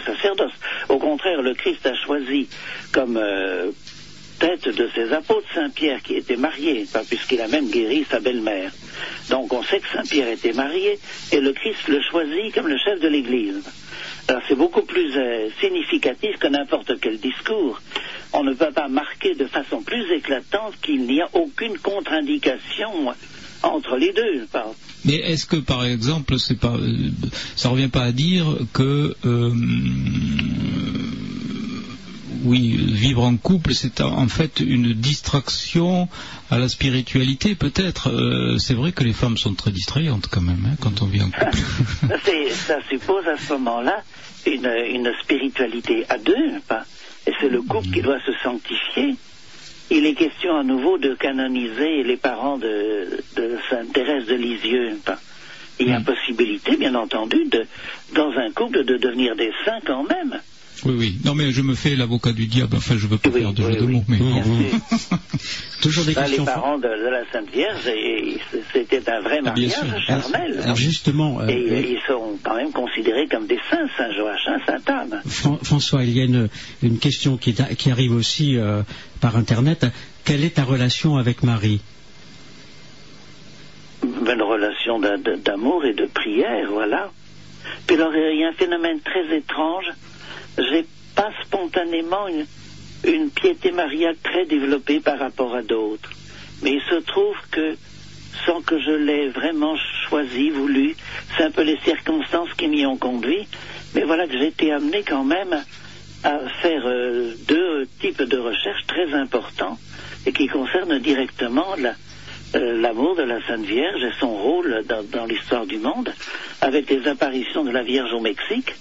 sacerdoce. 0.00 0.52
Au 0.88 0.98
contraire, 0.98 1.42
le 1.42 1.54
Christ 1.54 1.86
a 1.86 1.94
choisi 1.94 2.48
comme 2.92 3.16
euh, 3.16 3.70
tête 4.38 4.68
de 4.68 4.88
ses 4.94 5.12
apôtres 5.12 5.46
Saint-Pierre 5.54 6.02
qui 6.02 6.14
était 6.14 6.36
marié, 6.36 6.86
puisqu'il 7.08 7.40
a 7.40 7.48
même 7.48 7.68
guéri 7.68 8.06
sa 8.10 8.20
belle-mère. 8.20 8.72
Donc 9.30 9.52
on 9.52 9.62
sait 9.62 9.80
que 9.80 9.88
Saint-Pierre 9.88 10.28
était 10.28 10.52
marié 10.52 10.98
et 11.32 11.40
le 11.40 11.52
Christ 11.52 11.88
le 11.88 12.00
choisit 12.02 12.54
comme 12.54 12.68
le 12.68 12.78
chef 12.78 13.00
de 13.00 13.08
l'Église. 13.08 13.62
Alors 14.28 14.42
c'est 14.48 14.54
beaucoup 14.54 14.82
plus 14.82 15.16
euh, 15.16 15.48
significatif 15.60 16.38
que 16.38 16.46
n'importe 16.46 16.98
quel 17.00 17.18
discours. 17.18 17.80
On 18.36 18.42
ne 18.42 18.52
peut 18.52 18.72
pas 18.74 18.88
marquer 18.88 19.34
de 19.36 19.46
façon 19.46 19.80
plus 19.80 20.12
éclatante 20.12 20.74
qu'il 20.82 21.06
n'y 21.06 21.22
a 21.22 21.28
aucune 21.34 21.78
contre-indication 21.78 23.14
entre 23.62 23.96
les 23.96 24.12
deux. 24.12 24.46
Mais 25.04 25.14
est-ce 25.14 25.46
que, 25.46 25.56
par 25.56 25.84
exemple, 25.84 26.38
c'est 26.40 26.58
pas, 26.58 26.74
euh, 26.74 27.10
ça 27.54 27.68
revient 27.68 27.88
pas 27.88 28.02
à 28.02 28.10
dire 28.10 28.44
que, 28.72 29.14
euh, 29.24 29.52
oui, 32.42 32.76
vivre 32.76 33.22
en 33.22 33.36
couple, 33.36 33.72
c'est 33.72 34.00
en 34.00 34.26
fait 34.26 34.58
une 34.58 34.94
distraction 34.94 36.08
à 36.50 36.58
la 36.58 36.68
spiritualité, 36.68 37.54
peut-être. 37.54 38.10
Euh, 38.10 38.58
c'est 38.58 38.74
vrai 38.74 38.90
que 38.90 39.04
les 39.04 39.12
femmes 39.12 39.36
sont 39.36 39.54
très 39.54 39.70
distrayantes 39.70 40.26
quand 40.28 40.42
même 40.42 40.66
hein, 40.66 40.76
quand 40.80 41.02
on 41.02 41.06
vit 41.06 41.22
en 41.22 41.30
couple. 41.38 41.58
Ça, 42.66 42.78
suppose 42.90 43.28
à 43.28 43.38
ce 43.38 43.52
moment-là 43.52 44.02
une, 44.44 44.70
une 44.90 45.12
spiritualité 45.22 46.04
à 46.08 46.18
deux, 46.18 46.60
pas 46.66 46.84
et 47.26 47.32
c'est 47.40 47.48
le 47.48 47.62
couple 47.62 47.88
qui 47.88 48.02
doit 48.02 48.20
se 48.20 48.32
sanctifier. 48.42 49.14
Il 49.90 50.06
est 50.06 50.14
question 50.14 50.56
à 50.56 50.62
nouveau 50.62 50.98
de 50.98 51.14
canoniser 51.14 52.02
les 52.02 52.16
parents 52.16 52.58
de, 52.58 53.22
de 53.36 53.58
Sainte 53.68 53.92
Thérèse 53.92 54.26
de 54.26 54.34
Lisieux. 54.34 54.98
Il 55.78 55.88
y 55.88 55.92
a 55.92 56.00
possibilité, 56.00 56.76
bien 56.76 56.94
entendu, 56.94 57.44
de, 57.46 57.66
dans 58.14 58.30
un 58.32 58.50
couple 58.50 58.84
de 58.84 58.96
devenir 58.96 59.36
des 59.36 59.52
saints 59.64 59.80
quand 59.84 60.04
même. 60.04 60.40
Oui, 60.84 60.94
oui. 60.98 61.18
Non, 61.24 61.34
mais 61.34 61.50
je 61.52 61.62
me 61.62 61.74
fais 61.74 61.94
l'avocat 61.96 62.32
du 62.32 62.46
diable. 62.46 62.76
Enfin, 62.76 62.96
je 62.98 63.06
veux 63.06 63.16
pas 63.18 63.30
Oui, 63.30 63.40
faire 63.42 63.52
de 63.52 63.62
oui, 63.62 63.72
jeu 63.74 63.80
de 63.80 63.84
oui. 63.86 63.92
mots, 63.94 64.04
mais. 64.08 64.18
Toujours 65.82 66.04
des 66.04 66.14
Là, 66.14 66.22
les 66.22 66.28
questions. 66.28 66.44
parents 66.44 66.78
de, 66.78 66.88
de 66.88 67.10
la 67.10 67.22
Sainte 67.30 67.50
Vierge, 67.52 67.86
et- 67.88 68.38
c'était 68.72 69.08
un 69.10 69.20
vrai 69.20 69.38
Ah, 69.40 69.48
mariage 69.50 69.72
charnel. 70.06 70.60
Alors 70.62 70.76
justement, 70.76 71.40
euh, 71.40 71.46
et 71.48 71.70
euh, 71.70 71.80
ils 71.80 72.00
sont 72.06 72.38
quand 72.42 72.56
même 72.56 72.72
considérés 72.72 73.26
comme 73.28 73.46
des 73.46 73.58
saints, 73.70 73.86
Saint 73.96 74.10
Joachim, 74.12 74.58
Saint 74.66 74.92
Anne. 74.94 75.20
Fran- 75.26 75.58
François, 75.62 76.04
il 76.04 76.10
y 76.16 76.20
a 76.20 76.24
une, 76.24 76.48
une 76.82 76.98
question 76.98 77.36
qui, 77.36 77.54
arrive 77.90 78.12
aussi 78.14 78.56
euh, 78.56 78.82
par 79.20 79.36
Internet. 79.36 79.86
Quelle 80.24 80.42
est 80.44 80.54
ta 80.56 80.64
relation 80.64 81.16
avec 81.16 81.42
Marie? 81.42 81.80
Une 84.02 84.42
relation 84.42 84.98
d'amour 84.98 85.84
et 85.84 85.94
de 85.94 86.06
prière, 86.06 86.68
voilà. 86.72 87.10
Puis 87.86 87.96
alors, 87.96 88.12
il 88.14 88.40
y 88.40 88.44
a 88.44 88.48
un 88.48 88.52
phénomène 88.52 89.00
très 89.00 89.36
étrange. 89.36 89.86
J'ai 90.58 90.86
pas 91.16 91.30
spontanément 91.44 92.28
une, 93.04 93.30
piété 93.30 93.72
mariale 93.72 94.16
très 94.22 94.46
développée 94.46 95.00
par 95.00 95.18
rapport 95.18 95.54
à 95.54 95.62
d'autres. 95.62 96.10
Mais 96.62 96.72
il 96.72 96.82
se 96.88 96.94
trouve 97.02 97.36
que, 97.50 97.76
sans 98.46 98.62
que 98.62 98.78
je 98.78 98.92
l'ai 98.92 99.28
vraiment 99.28 99.76
choisi, 100.08 100.50
voulu, 100.50 100.96
c'est 101.36 101.44
un 101.44 101.50
peu 101.50 101.62
les 101.62 101.78
circonstances 101.84 102.52
qui 102.56 102.68
m'y 102.68 102.86
ont 102.86 102.96
conduit, 102.96 103.46
mais 103.94 104.02
voilà 104.04 104.26
que 104.26 104.38
j'ai 104.38 104.46
été 104.46 104.72
amené 104.72 105.02
quand 105.02 105.24
même 105.24 105.62
à 106.22 106.38
faire 106.62 106.82
euh, 106.86 107.34
deux 107.46 107.86
types 108.00 108.22
de 108.22 108.38
recherches 108.38 108.86
très 108.86 109.12
importants 109.12 109.78
et 110.24 110.32
qui 110.32 110.46
concernent 110.46 110.98
directement 110.98 111.74
euh, 112.54 112.80
l'amour 112.80 113.16
de 113.16 113.22
la 113.22 113.44
Sainte 113.46 113.66
Vierge 113.66 114.02
et 114.02 114.12
son 114.18 114.32
rôle 114.32 114.84
dans 115.12 115.26
l'histoire 115.26 115.66
du 115.66 115.78
monde, 115.78 116.14
avec 116.62 116.88
les 116.88 117.06
apparitions 117.08 117.64
de 117.64 117.70
la 117.70 117.82
Vierge 117.82 118.12
au 118.12 118.20
Mexique 118.20 118.74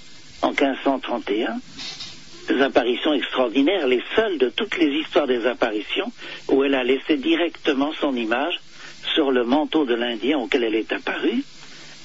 en 0.44 0.50
1531. 0.50 1.60
Des 2.50 2.62
apparitions 2.62 3.14
extraordinaires, 3.14 3.88
les 3.88 4.04
seules 4.16 4.38
de 4.38 4.50
toutes 4.50 4.78
les 4.78 5.00
histoires 5.00 5.28
des 5.28 5.46
apparitions, 5.46 6.12
où 6.50 6.64
elle 6.64 6.76
a 6.76 6.84
laissé 6.84 7.16
directement 7.16 7.94
son 8.00 8.16
image 8.16 8.60
sur 9.14 9.32
le 9.32 9.46
manteau 9.46 9.86
de 9.86 9.96
l'Indien 9.96 10.38
auquel 10.38 10.66
elle 10.66 10.76
est 10.76 10.92
apparue. 10.92 11.44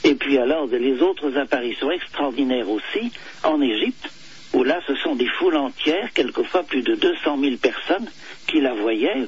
Et 0.04 0.14
puis 0.14 0.38
alors, 0.38 0.66
les 0.68 1.02
autres 1.02 1.36
apparitions 1.36 1.90
extraordinaires 1.90 2.70
aussi, 2.70 3.10
en 3.42 3.60
Égypte, 3.60 4.08
où 4.54 4.62
là, 4.62 4.80
ce 4.86 4.94
sont 4.94 5.16
des 5.16 5.26
foules 5.26 5.56
entières, 5.56 6.12
quelquefois 6.14 6.62
plus 6.62 6.82
de 6.82 6.94
200 6.94 7.38
000 7.40 7.56
personnes 7.56 8.08
qui 8.46 8.60
la 8.60 8.74
voyaient, 8.74 9.26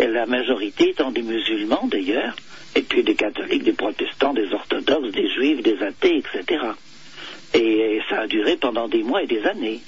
la 0.00 0.26
majorité 0.26 0.90
étant 0.90 1.12
des 1.12 1.22
musulmans 1.22 1.86
d'ailleurs, 1.90 2.34
et 2.74 2.80
puis 2.80 3.02
des 3.02 3.14
catholiques, 3.14 3.64
des 3.64 3.74
protestants, 3.74 4.32
des 4.32 4.50
orthodoxes, 4.52 5.12
des 5.12 5.28
juifs, 5.28 5.62
des 5.62 5.80
athées, 5.82 6.16
etc. 6.16 6.58
Et, 7.54 8.00
ça 8.08 8.22
a 8.22 8.26
duré 8.26 8.56
pendant 8.56 8.88
des 8.88 9.02
mois 9.02 9.22
et 9.22 9.26
des 9.26 9.42
années. 9.44 9.80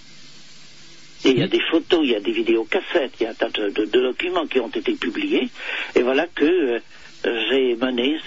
Et 1.25 1.31
il 1.31 1.39
y 1.39 1.43
a 1.43 1.49
des 1.49 1.61
photos, 1.71 2.01
il 2.03 2.11
y 2.11 2.15
a 2.15 2.21
des 2.21 2.33
vidéocassettes, 2.33 3.13
il 3.21 3.25
y 3.25 3.27
a 3.27 3.31
un 3.31 3.35
tas 3.35 3.49
de, 3.49 3.85
documents 3.87 4.47
qui 4.47 4.61
ont 4.61 4.69
été 4.69 4.93
publiés. 4.93 5.49
Et 5.97 6.03
voilà 6.03 6.27
que 6.27 6.45
euh, 6.45 6.79
j'ai 7.25 7.75
mené 7.77 8.19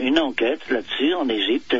une, 0.00 0.18
enquête 0.18 0.60
là-dessus 0.68 1.14
en 1.14 1.28
Égypte. 1.28 1.76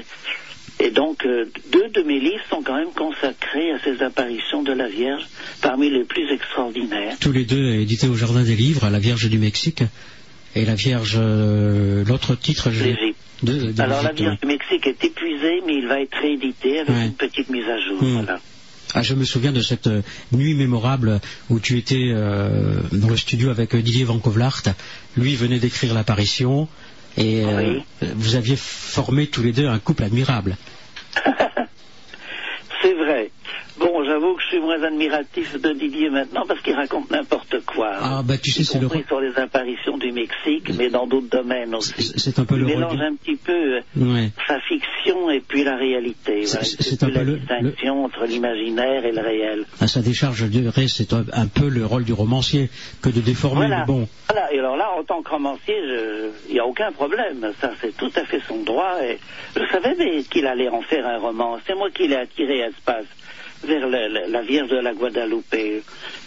Et 0.79 0.91
donc, 0.91 1.27
euh, 1.27 1.47
deux 1.73 1.89
de 1.89 2.03
mes 2.03 2.21
livres 2.21 2.45
sont 2.49 2.63
quand 2.63 2.77
même 2.77 2.93
consacrés 2.93 3.73
à 3.73 3.81
ces 3.81 4.03
apparitions 4.03 4.63
de 4.63 4.73
la 4.73 4.89
Vierge, 4.89 5.27
parmi 5.61 5.91
les 5.91 6.05
plus 6.05 6.33
extraordinaires. 6.33 7.17
Tous 7.21 7.33
les 7.33 7.45
deux 7.45 7.75
édités 7.75 8.09
au 8.09 8.15
Jardin 8.15 8.45
des 8.45 8.57
Livres, 8.57 8.89
La 8.89 8.99
Vierge 8.99 9.29
du 9.29 9.39
Mexique 9.39 9.83
et 10.55 10.65
La 10.65 10.75
Vierge, 10.75 11.17
euh, 11.19 12.05
l'autre 12.05 12.35
titre, 12.35 12.71
je 12.71 12.85
L'Égypte. 12.85 13.19
de, 13.43 13.73
de 13.73 13.81
Alors, 13.83 14.03
la 14.03 14.13
Vierge 14.13 14.39
du 14.41 14.47
Mexique 14.47 14.87
est 14.87 15.05
épuisé, 15.05 15.63
mais 15.67 15.75
il 15.77 15.87
va 15.89 16.01
être 16.01 16.17
réédité 16.21 16.81
avec 16.81 16.91
Ouais. 16.91 17.07
une 17.07 17.15
petite 17.15 17.49
mise 17.51 17.65
à 17.69 17.79
jour. 17.79 18.03
Hmm. 18.03 18.15
Voilà. 18.25 18.41
Ah, 18.93 19.03
je 19.03 19.15
me 19.15 19.25
souviens 19.25 19.53
de 19.53 19.61
cette 19.61 19.87
euh, 19.87 20.03
nuit 20.33 20.55
mémorable 20.55 21.21
où 21.49 21.61
tu 21.61 21.79
étais 21.79 22.11
euh, 22.13 22.81
dans 22.91 23.09
le 23.09 23.17
studio 23.17 23.51
avec 23.51 23.77
Didier 23.77 24.03
Van 24.05 24.19
Kovlart. 24.19 24.63
Lui 25.17 25.37
venait 25.37 25.61
d'écrire 25.61 25.95
l'apparition 25.95 26.67
et 27.17 27.45
euh, 27.45 27.79
vous 28.03 28.35
aviez 28.35 28.57
formé 28.57 29.29
tous 29.29 29.43
les 29.45 29.53
deux 29.53 29.69
un 29.69 29.79
couple 29.79 30.03
admirable. 30.03 30.57
C'est 32.83 32.95
vrai. 32.95 33.31
Bon, 33.81 34.05
j'avoue 34.05 34.35
que 34.35 34.43
je 34.43 34.49
suis 34.49 34.61
moins 34.61 34.83
admiratif 34.83 35.59
de 35.59 35.73
Didier 35.73 36.11
maintenant 36.11 36.45
parce 36.47 36.61
qu'il 36.61 36.75
raconte 36.75 37.11
n'importe 37.11 37.65
quoi. 37.65 37.93
Ah, 37.99 38.21
bah, 38.23 38.37
tu 38.37 38.51
sais, 38.51 38.63
c'est 38.63 38.79
le 38.79 38.89
sur 39.09 39.21
les 39.23 39.35
apparitions 39.39 39.97
du 39.97 40.13
Mexique, 40.13 40.71
mais 40.77 40.91
dans 40.91 41.07
d'autres 41.07 41.31
domaines 41.31 41.75
aussi. 41.75 42.13
C'est 42.19 42.39
un 42.39 42.45
peu 42.45 42.57
Il 42.57 42.61
le 42.61 42.67
mélange 42.67 43.01
un 43.01 43.15
petit 43.15 43.37
peu 43.37 43.53
euh, 43.79 43.81
Ouais. 43.97 44.29
sa 44.47 44.61
fiction 44.61 45.31
et 45.31 45.41
puis 45.41 45.65
la 45.65 45.77
réalité. 45.77 46.45
C'est- 46.45 47.01
Voilà. 47.01 47.23
un 47.23 47.25
peu 47.25 47.31
la 47.51 47.61
le- 47.61 47.71
distinction 47.71 48.05
entre 48.05 48.27
l'imaginaire 48.27 49.07
et 49.07 49.13
le 49.13 49.21
réel. 49.23 49.65
À 49.81 49.87
sa 49.89 50.03
décharge, 50.03 50.37
je 50.37 50.47
dirais, 50.47 50.87
c'est 50.89 51.15
un, 51.15 51.25
un 51.33 51.47
peu 51.47 51.69
le 51.71 51.87
rôle 51.87 52.05
du 52.05 52.13
romancier 52.13 52.69
que 53.01 53.09
de 53.09 53.21
déformer. 53.21 53.67
Voilà. 53.67 53.79
mais 53.81 53.87
bon, 53.87 54.09
Voilà. 54.29 54.53
Et 54.53 54.59
alors 54.59 54.77
là, 54.77 54.91
en 54.99 55.03
tant 55.05 55.23
que 55.23 55.31
romancier, 55.31 55.75
je- 55.89 56.29
il 56.49 56.53
n'y 56.55 56.61
a 56.61 56.67
aucun 56.67 56.93
problème. 56.93 57.51
Ça, 57.63 57.71
c'est 57.81 57.97
tout 57.97 58.11
à 58.15 58.25
fait 58.27 58.41
son 58.47 58.63
droit. 58.63 58.97
Et 59.03 59.19
je 59.57 59.63
savais 59.73 60.23
qu'il 60.31 60.47
allait 60.47 60.69
en 60.69 60.83
faire 60.83 61.07
un 61.07 61.19
roman. 61.19 61.59
C'est 61.67 61.75
moi 61.75 61.89
qui 61.91 62.09
l'ai 62.09 62.17
attiré 62.17 62.63
à 62.65 62.69
Espace 62.69 63.07
vers 63.63 63.89
le- 63.89 64.09
le- 64.09 64.31
la 64.33 64.43
Vierge 64.43 64.69
de 64.71 64.77
la 64.79 64.93
Guadalupe. 64.95 65.55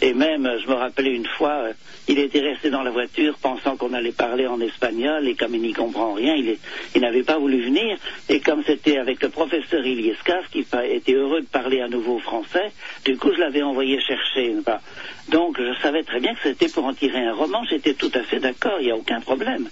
Et 0.02 0.14
même, 0.14 0.50
je 0.62 0.68
me 0.68 0.74
rappelais 0.76 1.12
une 1.12 1.26
fois, 1.26 1.64
euh, 1.70 1.74
il 2.08 2.20
était 2.20 2.42
resté 2.42 2.70
dans 2.70 2.84
la 2.84 2.92
voiture 2.92 3.36
pensant 3.42 3.78
qu'on 3.78 3.94
allait 3.94 4.12
parler 4.12 4.46
en 4.48 4.60
espagnol 4.60 5.28
et 5.28 5.36
comme 5.36 5.56
il 5.56 5.62
n'y 5.62 5.74
comprend 5.74 6.14
rien, 6.14 6.36
il, 6.36 6.58
il 6.96 7.02
n'avait 7.02 7.24
pas 7.24 7.38
voulu 7.38 7.62
venir. 7.62 7.98
Et 8.30 8.40
comme 8.40 8.64
c'était 8.66 8.98
avec 8.98 9.22
le 9.24 9.30
professeur 9.30 9.86
Iliescas 9.86 10.42
qui 10.52 10.60
était 10.60 11.14
heureux 11.14 11.42
de 11.42 11.48
parler 11.48 11.82
à 11.82 11.88
nouveau 11.88 12.20
français, 12.20 12.72
du 13.06 13.18
coup 13.18 13.30
je 13.34 13.40
l'avais 13.40 13.64
envoyé 13.64 14.00
chercher. 14.02 14.54
Bah, 14.66 14.82
Donc 15.30 15.58
je 15.60 15.74
savais 15.82 16.04
très 16.04 16.20
bien 16.20 16.34
que 16.34 16.42
c'était 16.44 16.68
pour 16.70 16.86
en 16.86 16.94
tirer 16.94 17.26
un 17.26 17.34
roman, 17.34 17.64
j'étais 17.70 17.94
tout 17.94 18.12
à 18.14 18.24
fait 18.24 18.40
d'accord, 18.40 18.78
il 18.80 18.86
n'y 18.86 18.92
a 18.92 18.96
aucun 18.98 19.22
problème. 19.22 19.70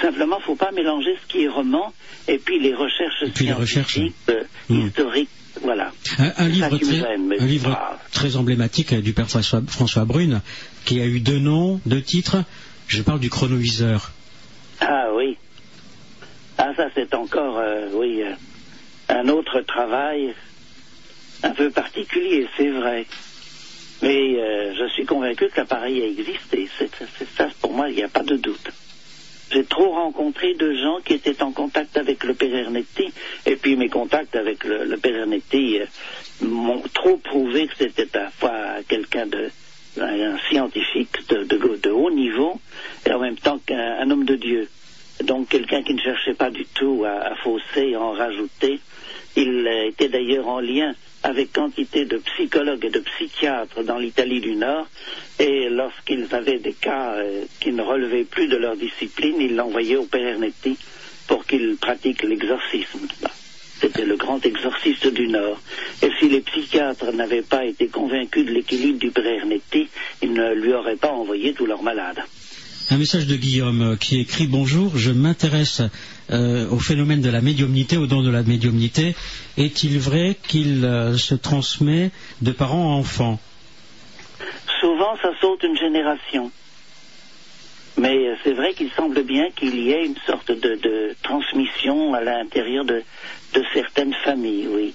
Simplement, 0.00 0.36
il 0.38 0.40
ne 0.40 0.44
faut 0.44 0.56
pas 0.56 0.72
mélanger 0.72 1.14
ce 1.22 1.26
qui 1.30 1.44
est 1.44 1.48
roman 1.48 1.92
et 2.26 2.38
puis 2.38 2.58
les 2.58 2.74
recherches 2.74 3.20
les 3.22 3.30
scientifiques, 3.34 4.14
euh, 4.30 4.42
Hmm. 4.70 4.86
historiques, 4.86 5.28
voilà. 5.64 5.92
un, 6.18 6.48
livre, 6.48 6.78
très, 6.78 7.14
un 7.14 7.46
livre 7.46 7.98
très 8.12 8.36
emblématique 8.36 8.94
du 8.94 9.12
père 9.12 9.28
François, 9.28 9.62
François 9.66 10.04
Brune, 10.04 10.40
qui 10.84 11.00
a 11.00 11.06
eu 11.06 11.20
deux 11.20 11.38
noms, 11.38 11.80
deux 11.86 12.02
titres. 12.02 12.44
Je 12.86 13.02
parle 13.02 13.20
du 13.20 13.30
chronoviseur. 13.30 14.12
Ah 14.80 15.08
oui. 15.16 15.36
Ah 16.58 16.72
ça 16.76 16.88
c'est 16.94 17.14
encore, 17.14 17.58
euh, 17.58 17.88
oui, 17.94 18.22
euh, 18.22 18.34
un 19.08 19.28
autre 19.28 19.60
travail 19.62 20.34
un 21.42 21.50
peu 21.50 21.70
particulier, 21.70 22.46
c'est 22.56 22.70
vrai. 22.70 23.06
Mais 24.02 24.38
euh, 24.38 24.74
je 24.78 24.88
suis 24.92 25.06
convaincu 25.06 25.48
que 25.48 25.60
l'appareil 25.60 26.02
a 26.02 26.06
existé. 26.06 26.68
C'est 26.78 26.90
ça, 27.36 27.48
pour 27.60 27.72
moi, 27.72 27.88
il 27.88 27.96
n'y 27.96 28.02
a 28.02 28.08
pas 28.08 28.22
de 28.22 28.36
doute. 28.36 28.70
J'ai 29.54 29.64
trop 29.64 29.90
rencontré 29.92 30.54
de 30.54 30.74
gens 30.74 30.98
qui 31.04 31.14
étaient 31.14 31.40
en 31.40 31.52
contact 31.52 31.96
avec 31.96 32.24
le 32.24 32.34
Père 32.34 32.52
Ernetti, 32.52 33.12
et 33.46 33.54
puis 33.54 33.76
mes 33.76 33.88
contacts 33.88 34.34
avec 34.34 34.64
le, 34.64 34.84
le 34.84 34.96
Père 34.96 35.14
Ernetti 35.14 35.78
euh, 35.78 35.86
m'ont 36.42 36.82
trop 36.92 37.16
prouvé 37.18 37.68
que 37.68 37.74
c'était 37.78 38.16
à 38.16 38.24
la 38.24 38.30
fois 38.30 38.52
quelqu'un 38.88 39.26
de 39.26 39.50
un, 40.00 40.38
scientifique 40.48 41.28
de, 41.28 41.90
haut 41.90 42.10
niveau, 42.10 42.60
et 43.06 43.12
en 43.12 43.20
même 43.20 43.36
temps 43.36 43.60
qu'un 43.64 43.98
un 44.00 44.10
homme 44.10 44.24
de 44.24 44.34
Dieu. 44.34 44.68
Donc 45.22 45.50
quelqu'un 45.50 45.84
qui 45.84 45.94
ne 45.94 46.00
cherchait 46.00 46.34
pas 46.34 46.50
du 46.50 46.64
tout 46.66 47.04
à, 47.06 47.36
fausser, 47.36 47.94
à 47.94 48.00
en 48.00 48.10
rajouter. 48.10 48.80
Il 49.36 49.68
était 49.86 50.08
d'ailleurs 50.08 50.48
en 50.48 50.58
lien 50.58 50.94
avec 51.24 51.54
quantité 51.54 52.04
de 52.04 52.18
psychologues 52.18 52.84
et 52.84 52.90
de 52.90 53.00
psychiatres 53.00 53.82
dans 53.82 53.98
l'Italie 53.98 54.42
du 54.42 54.56
Nord, 54.56 54.86
et 55.40 55.70
lorsqu'ils 55.70 56.32
avaient 56.32 56.58
des 56.58 56.74
cas 56.74 57.14
euh, 57.14 57.44
qui 57.60 57.72
ne 57.72 57.82
relevaient 57.82 58.24
plus 58.24 58.46
de 58.46 58.56
leur 58.56 58.76
discipline, 58.76 59.36
ils 59.40 59.56
l'envoyaient 59.56 59.96
au 59.96 60.04
Père 60.04 60.26
Ernetti 60.26 60.76
pour 61.26 61.46
qu'il 61.46 61.76
pratique 61.80 62.22
l'exorcisme. 62.22 63.08
C'était 63.80 64.04
le 64.04 64.16
grand 64.16 64.44
exorciste 64.44 65.06
du 65.08 65.26
Nord. 65.28 65.60
Et 66.02 66.10
si 66.20 66.28
les 66.28 66.42
psychiatres 66.42 67.10
n'avaient 67.12 67.42
pas 67.42 67.64
été 67.64 67.88
convaincus 67.88 68.44
de 68.44 68.52
l'équilibre 68.52 68.98
du 68.98 69.10
Père 69.10 69.26
Ernetti, 69.26 69.88
ils 70.22 70.32
ne 70.32 70.54
lui 70.54 70.74
auraient 70.74 70.96
pas 70.96 71.10
envoyé 71.10 71.54
tous 71.54 71.64
leurs 71.64 71.82
malades. 71.82 72.20
Un 72.90 72.98
message 72.98 73.26
de 73.26 73.36
Guillaume 73.36 73.92
euh, 73.92 73.96
qui 73.96 74.20
écrit 74.20 74.46
Bonjour, 74.46 74.94
je 74.98 75.10
m'intéresse 75.10 75.80
euh, 76.30 76.68
au 76.70 76.78
phénomène 76.78 77.20
de 77.20 77.30
la 77.30 77.40
médiumnité, 77.40 77.96
au 77.96 78.06
don 78.06 78.22
de 78.22 78.30
la 78.30 78.42
médiumnité. 78.42 79.14
Est-il 79.56 79.98
vrai 79.98 80.36
qu'il 80.48 80.84
euh, 80.84 81.16
se 81.16 81.34
transmet 81.34 82.10
de 82.40 82.50
parents 82.50 82.94
à 82.94 82.98
enfants? 82.98 83.38
Souvent, 84.80 85.16
ça 85.20 85.30
saute 85.40 85.62
une 85.62 85.76
génération. 85.76 86.50
Mais 87.96 88.16
euh, 88.16 88.36
c'est 88.42 88.52
vrai 88.54 88.74
qu'il 88.74 88.90
semble 88.90 89.22
bien 89.22 89.50
qu'il 89.50 89.78
y 89.78 89.92
ait 89.92 90.04
une 90.04 90.16
sorte 90.26 90.50
de, 90.50 91.14
transmission 91.22 92.14
à 92.14 92.20
l'intérieur 92.22 92.84
de 92.84 93.02
certaines 93.72 94.14
familles, 94.24 94.68
oui. 94.68 94.94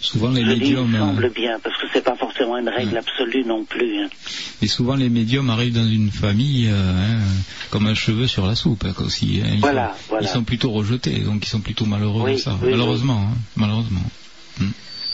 Souvent 0.00 0.30
les 0.30 0.42
Je 0.42 0.46
dis 0.48 0.52
il 0.54 0.60
médiums, 0.60 0.96
semble 0.98 1.24
euh, 1.26 1.30
bien, 1.30 1.58
parce 1.62 1.76
que 1.80 1.86
c'est 1.92 2.04
pas 2.04 2.16
forcément 2.16 2.56
une 2.58 2.68
règle 2.68 2.92
Ouais. 2.92 2.98
absolue 2.98 3.44
non 3.44 3.64
plus. 3.64 4.02
hein. 4.04 4.08
et 4.62 4.66
souvent 4.66 4.96
les 4.96 5.08
médiums 5.08 5.48
arrivent 5.50 5.74
dans 5.74 5.88
une 5.88 6.10
famille 6.10 6.68
euh, 6.70 7.18
hein, 7.18 7.20
comme 7.70 7.86
un 7.86 7.94
cheveu 7.94 8.26
sur 8.26 8.46
la 8.46 8.54
soupe 8.54 8.84
hein, 8.86 8.94
aussi. 9.04 9.40
hein. 9.44 9.48
Ils, 9.54 9.60
Voilà, 9.60 9.88
sont, 9.96 10.04
voilà. 10.10 10.26
ils 10.26 10.30
sont 10.30 10.44
plutôt 10.44 10.70
rejetés, 10.72 11.20
donc 11.20 11.44
ils 11.46 11.48
sont 11.48 11.60
plutôt 11.60 11.86
malheureux 11.86 12.22
Oui, 12.24 12.38
ça. 12.38 12.58
oui, 12.62 12.68
malheureusement, 12.70 13.28
hein, 13.32 13.36
malheureusement. 13.56 14.02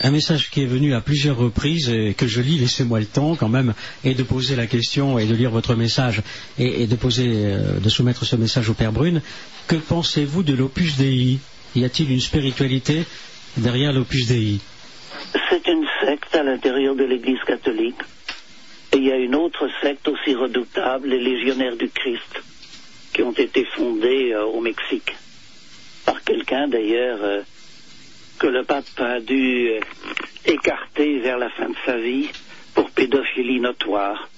Un 0.03 0.11
message 0.13 0.49
qui 0.51 0.63
est 0.63 0.67
venu 0.67 0.95
à 0.95 1.03
plusieurs 1.03 1.37
reprises 1.37 1.91
et 1.91 2.15
que 2.15 2.27
je 2.27 2.41
lis, 2.41 2.57
laissez-moi 2.59 3.01
le 3.01 3.07
temps 3.07 3.37
quand 3.37 3.51
même, 3.51 3.75
et 4.03 4.15
de 4.15 4.23
poser 4.23 4.57
la 4.57 4.67
question 4.67 5.19
et 5.19 5.27
de 5.27 5.35
lire 5.35 5.51
votre 5.51 5.75
message 5.75 6.23
et, 6.59 6.83
et 6.83 6.87
de 6.87 6.97
poser, 6.97 7.29
euh, 7.35 7.79
de 7.81 7.89
soumettre 7.91 8.25
ce 8.25 8.35
message 8.37 8.71
au 8.71 8.75
Père 8.75 8.93
Brune. 8.93 9.21
Que 9.67 9.77
pensez-vous 9.77 10.43
de 10.43 10.55
l'Opus 10.55 10.97
Dei? 10.97 11.39
Y 11.77 11.85
a-t-il 11.85 12.11
une 12.11 12.21
spiritualité 12.21 13.05
derrière 13.57 13.93
l'Opus 13.93 14.27
Dei 14.27 14.61
C'est 15.49 15.67
une 15.69 15.87
secte 16.05 16.35
à 16.35 16.43
l'intérieur 16.43 16.95
de 16.95 17.05
l'Église 17.05 17.43
catholique. 17.47 18.01
Et 18.93 18.97
il 18.97 19.05
y 19.05 19.13
a 19.13 19.17
une 19.17 19.35
autre 19.37 19.69
secte 19.83 20.09
aussi 20.09 20.35
redoutable, 20.35 21.09
les 21.09 21.21
légionnaires 21.21 21.77
du 21.77 21.89
Christ, 21.89 22.43
qui 23.13 23.23
ont 23.23 23.33
été 23.33 23.65
fondés 23.77 24.33
euh, 24.33 24.45
au 24.45 24.61
Mexique. 24.61 25.15
Par 26.05 26.23
quelqu'un 26.25 26.67
d'ailleurs 26.69 27.19
euh, 27.23 27.43
que 28.39 28.47
le 28.47 28.65
pape 28.65 28.85
a 28.99 29.21
dû 29.21 29.69
euh, 29.69 29.81
écarter 30.47 31.21
vers 31.21 31.39
la 31.39 31.51
fin 31.51 31.69
de 31.69 31.77
sa 31.87 31.97
vie 31.99 32.29
pour 32.75 32.91
pédophilie 32.91 33.61
notoire. 33.61 34.29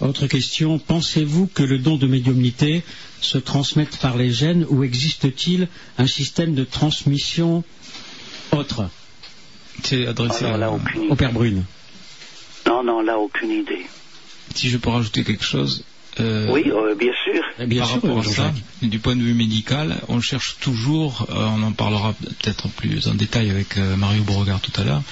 Autre 0.00 0.26
question, 0.26 0.78
pensez-vous 0.78 1.46
que 1.46 1.62
le 1.62 1.78
don 1.78 1.96
de 1.96 2.06
médiumnité 2.06 2.82
se 3.24 3.38
transmette 3.38 3.96
par 3.98 4.16
les 4.16 4.30
gènes 4.32 4.66
ou 4.68 4.84
existe-t-il 4.84 5.68
un 5.98 6.06
système 6.06 6.54
de 6.54 6.64
transmission 6.64 7.64
autre 8.52 8.88
C'est 9.82 10.06
adressé 10.06 10.44
Alors 10.44 10.58
là, 10.58 10.66
à- 10.66 10.70
aucune 10.70 11.10
au 11.10 11.14
Père 11.16 11.32
Brune. 11.32 11.64
Non, 12.66 12.82
non, 12.84 13.00
là, 13.02 13.18
aucune 13.18 13.50
idée. 13.50 13.86
Si 14.54 14.68
je 14.70 14.76
peux 14.78 14.90
rajouter 14.90 15.24
quelque 15.24 15.44
chose, 15.44 15.84
euh, 16.20 16.46
Oui, 16.50 16.62
euh, 16.66 16.94
bien 16.94 17.12
sûr. 17.24 17.42
Bien 17.66 17.80
par 17.80 17.88
sûr, 17.90 18.02
rapport 18.02 18.18
à 18.20 18.24
ça, 18.24 18.52
du 18.82 18.98
point 18.98 19.16
de 19.16 19.22
vue 19.22 19.34
médical, 19.34 20.00
on 20.08 20.20
cherche 20.20 20.56
toujours, 20.60 21.26
euh, 21.30 21.34
on 21.56 21.62
en 21.62 21.72
parlera 21.72 22.12
peut-être 22.14 22.68
plus 22.68 23.06
en 23.08 23.14
détail 23.14 23.50
avec 23.50 23.76
euh, 23.78 23.96
Mario 23.96 24.22
Beauregard 24.24 24.60
tout 24.60 24.72
à 24.80 24.84
l'heure, 24.84 25.02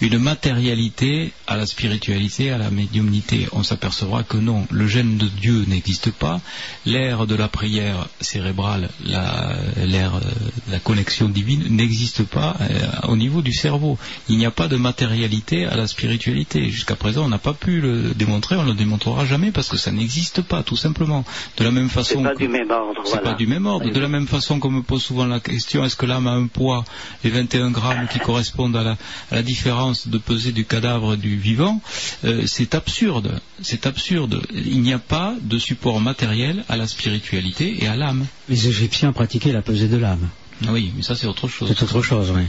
une 0.00 0.18
matérialité 0.18 1.32
à 1.46 1.56
la 1.56 1.66
spiritualité, 1.66 2.50
à 2.50 2.58
la 2.58 2.70
médiumnité. 2.70 3.46
On 3.52 3.62
s'apercevra 3.62 4.22
que 4.22 4.36
non, 4.36 4.66
le 4.70 4.86
gène 4.86 5.16
de 5.18 5.26
Dieu 5.28 5.64
n'existe 5.68 6.10
pas, 6.10 6.40
l'ère 6.86 7.26
de 7.26 7.34
la 7.34 7.48
prière 7.48 8.08
cérébrale, 8.20 8.88
la- 9.04 9.56
l'ère 9.84 10.20
de 10.20 10.72
la 10.72 10.78
connexion 10.78 11.28
divine 11.28 11.64
n'existe 11.68 12.22
pas 12.24 12.56
euh, 12.60 13.08
au 13.08 13.16
niveau 13.16 13.42
du 13.42 13.52
cerveau. 13.52 13.98
Il 14.28 14.38
n'y 14.38 14.46
a 14.46 14.50
pas 14.50 14.68
de 14.68 14.76
matérialité 14.76 15.66
à 15.66 15.76
la 15.76 15.86
spiritualité. 15.86 16.70
Jusqu'à 16.70 16.96
présent, 16.96 17.24
on 17.24 17.28
n'a 17.28 17.38
pas 17.38 17.54
pu 17.54 17.80
le 17.80 18.14
démontrer, 18.14 18.56
on 18.56 18.62
ne 18.64 18.68
le 18.70 18.74
démontrera 18.74 19.26
jamais 19.26 19.50
parce 19.52 19.68
que 19.68 19.76
ça 19.76 19.90
n'existe 19.92 20.40
pas, 20.42 20.47
tout 20.64 20.76
simplement. 20.76 21.24
De 21.56 21.64
la 21.64 21.70
même 21.70 21.88
C'est 21.88 21.94
façon 21.94 22.22
pas 22.22 22.32
que- 22.34 22.38
du 22.38 22.48
même 22.48 22.70
ordre. 22.70 23.00
c'est 23.04 23.10
voilà. 23.12 23.30
pas 23.30 23.36
du 23.36 23.46
même 23.46 23.66
ordre. 23.66 23.88
De 23.90 24.00
la 24.00 24.08
même 24.08 24.26
façon 24.26 24.58
qu'on 24.58 24.70
me 24.70 24.82
pose 24.82 25.02
souvent 25.02 25.26
la 25.26 25.40
question, 25.40 25.84
est-ce 25.84 25.96
que 25.96 26.06
l'âme 26.06 26.26
a 26.26 26.32
un 26.32 26.46
poids, 26.46 26.84
les 27.24 27.30
21 27.30 27.70
grammes 27.70 28.08
qui 28.10 28.18
correspondent 28.18 28.76
à 28.76 28.82
la, 28.82 28.92
à 29.30 29.36
la 29.36 29.42
différence 29.42 30.08
de 30.08 30.18
pesée 30.18 30.52
du 30.52 30.64
cadavre 30.64 31.14
et 31.14 31.16
du 31.16 31.36
vivant, 31.36 31.80
euh, 32.24 32.42
c'est 32.46 32.74
absurde. 32.74 33.40
C'est 33.62 33.86
absurde. 33.86 34.42
Il 34.54 34.80
n'y 34.82 34.92
a 34.92 34.98
pas 34.98 35.34
de 35.40 35.58
support 35.58 36.00
matériel 36.00 36.64
à 36.68 36.76
la 36.76 36.86
spiritualité 36.86 37.82
et 37.82 37.88
à 37.88 37.96
l'âme. 37.96 38.26
Les 38.48 38.66
Égyptiens 38.68 39.12
pratiquaient 39.12 39.52
la 39.52 39.62
pesée 39.62 39.88
de 39.88 39.96
l'âme. 39.96 40.28
Oui, 40.70 40.92
mais 40.96 41.02
ça 41.02 41.14
c'est 41.14 41.26
autre 41.26 41.46
chose. 41.48 41.68
C'est 41.68 41.82
autre 41.84 42.02
chose, 42.02 42.32
oui. 42.34 42.42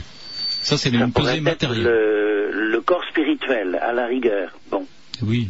Ça 0.62 0.76
c'est 0.76 0.90
Ça 0.90 0.96
une 0.96 1.12
pourrait 1.12 1.26
pesée 1.26 1.36
être 1.38 1.42
matérielle. 1.44 1.82
le, 1.84 2.70
le 2.72 2.80
corps 2.80 3.02
spirituel, 3.10 3.78
à 3.80 3.92
la 3.92 4.06
rigueur. 4.06 4.50
Bon. 4.70 4.84
Oui. 5.22 5.48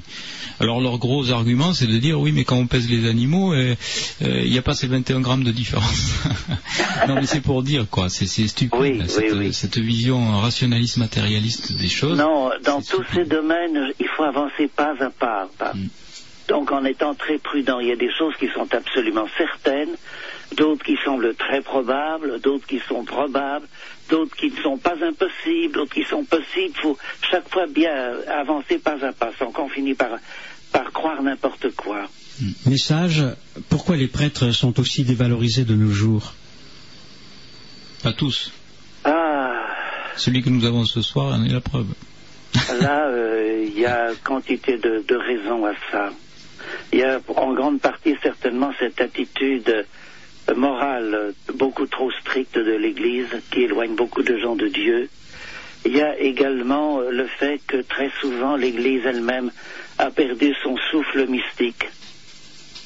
Alors 0.61 0.81
leur 0.81 0.99
gros 0.99 1.31
argument, 1.31 1.73
c'est 1.73 1.87
de 1.87 1.97
dire 1.97 2.21
oui, 2.21 2.33
mais 2.33 2.45
quand 2.45 2.57
on 2.57 2.67
pèse 2.67 2.89
les 2.91 3.09
animaux, 3.09 3.55
euh, 3.55 3.75
euh, 4.23 4.43
il 4.45 4.51
n'y 4.51 4.59
a 4.59 4.63
pas 4.63 4.75
ces 4.75 4.87
21 4.87 5.21
grammes 5.21 5.43
de 5.43 5.53
différence. 5.53 6.13
non, 7.09 7.15
mais 7.15 7.27
c'est 7.27 7.41
pour 7.41 7.63
dire 7.63 7.87
quoi. 7.91 8.11
C'est 8.11 8.27
stupide 8.27 8.79
Oui, 8.79 8.99
là, 8.99 9.05
oui, 9.05 9.11
cette, 9.11 9.33
oui. 9.33 9.53
cette 9.55 9.79
vision 9.79 10.39
rationaliste 10.39 10.99
matérialiste 10.99 11.73
des 11.73 11.89
choses. 11.89 12.19
Non, 12.19 12.51
dans 12.63 12.83
tous 12.83 13.03
stupide. 13.05 13.15
ces 13.15 13.25
domaines, 13.25 13.93
il 13.99 14.09
faut 14.09 14.25
avancer 14.25 14.69
pas 14.69 14.95
à 15.01 15.09
pas. 15.09 15.49
pas. 15.59 15.73
Mm. 15.73 15.89
Donc 16.49 16.73
en 16.73 16.85
étant 16.85 17.15
très 17.15 17.39
prudent, 17.39 17.79
il 17.79 17.89
y 17.89 17.93
a 17.93 17.97
des 17.97 18.13
choses 18.13 18.35
qui 18.37 18.49
sont 18.49 18.67
absolument 18.75 19.27
certaines, 19.39 19.95
d'autres 20.57 20.85
qui 20.85 20.97
semblent 21.05 21.35
très 21.37 21.63
probables, 21.63 22.41
d'autres 22.41 22.67
qui 22.67 22.81
sont 22.81 23.05
probables, 23.05 23.67
d'autres 24.11 24.35
qui 24.37 24.51
ne 24.51 24.57
sont 24.57 24.77
pas 24.77 24.97
impossibles, 25.01 25.73
d'autres 25.75 25.95
qui 25.95 26.03
sont 26.03 26.25
possibles. 26.25 26.75
Il 26.75 26.81
faut 26.83 26.99
chaque 27.31 27.49
fois 27.49 27.67
bien 27.67 28.15
avancer 28.29 28.79
pas 28.79 28.97
à 29.05 29.13
pas, 29.13 29.31
sans 29.39 29.53
qu'on 29.53 29.69
finisse 29.69 29.97
par, 29.97 30.11
par 30.73 30.93
croire 30.93 31.23
n'importe 31.23 31.75
quoi. 31.77 32.09
Message, 32.67 33.25
pourquoi 33.69 33.97
les 33.97 34.07
prêtres 34.09 34.51
sont 34.53 34.81
aussi 34.81 35.05
dévalorisés 35.05 35.65
de 35.65 35.75
nos 35.75 35.91
jours? 35.91 36.35
Pas 38.03 38.13
tous. 38.13 38.51
Ah, 39.05 39.67
Celui 40.17 40.43
que 40.43 40.51
nous 40.51 40.65
avons 40.65 40.85
ce 40.85 41.03
soir 41.03 41.35
en 41.35 41.45
est 41.45 41.53
la 41.53 41.61
preuve. 41.61 41.89
Là, 42.81 43.09
euh, 43.09 43.65
il 43.67 43.79
y 43.79 43.87
a 43.87 44.11
quantité 44.25 44.77
de, 44.79 45.05
de 45.07 45.17
raisons 45.17 45.67
à 45.67 45.73
ça. 45.93 46.11
Il 46.93 46.99
y 46.99 47.03
a 47.03 47.21
en 47.37 47.53
grande 47.55 47.81
partie 47.81 48.17
certainement 48.23 48.73
cette 48.79 49.01
attitude 49.01 49.87
morale 50.57 51.35
beaucoup 51.55 51.87
trop 51.87 52.11
stricte 52.11 52.57
de 52.59 52.73
l'Église 52.73 53.29
qui 53.51 53.63
éloigne 53.63 53.95
beaucoup 53.95 54.23
de 54.23 54.37
gens 54.39 54.57
de 54.57 54.67
Dieu. 54.69 55.09
Il 55.85 55.97
y 55.97 56.03
a 56.03 56.19
également 56.19 57.01
le 57.01 57.27
fait 57.27 57.61
que 57.67 57.79
très 57.83 58.11
souvent 58.21 58.57
l'Église 58.57 59.03
elle-même 59.07 59.51
a 60.01 60.11
perdu 60.11 60.55
son 60.63 60.79
souffle 60.91 61.27
mystique. 61.27 61.87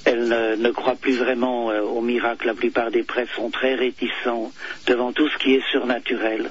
Elle 0.04 0.28
ne, 0.58 0.70
croit 0.72 0.96
plus 0.96 1.16
vraiment 1.16 1.70
euh, 1.70 1.80
au 1.80 2.00
miracle. 2.00 2.48
La 2.48 2.54
plupart 2.54 2.90
des 2.90 3.04
prêtres 3.04 3.32
sont 3.36 3.50
très 3.50 3.76
réticents 3.76 4.50
devant 4.88 5.12
tout 5.12 5.28
ce 5.28 5.38
qui 5.38 5.54
est 5.54 5.62
surnaturel. 5.70 6.50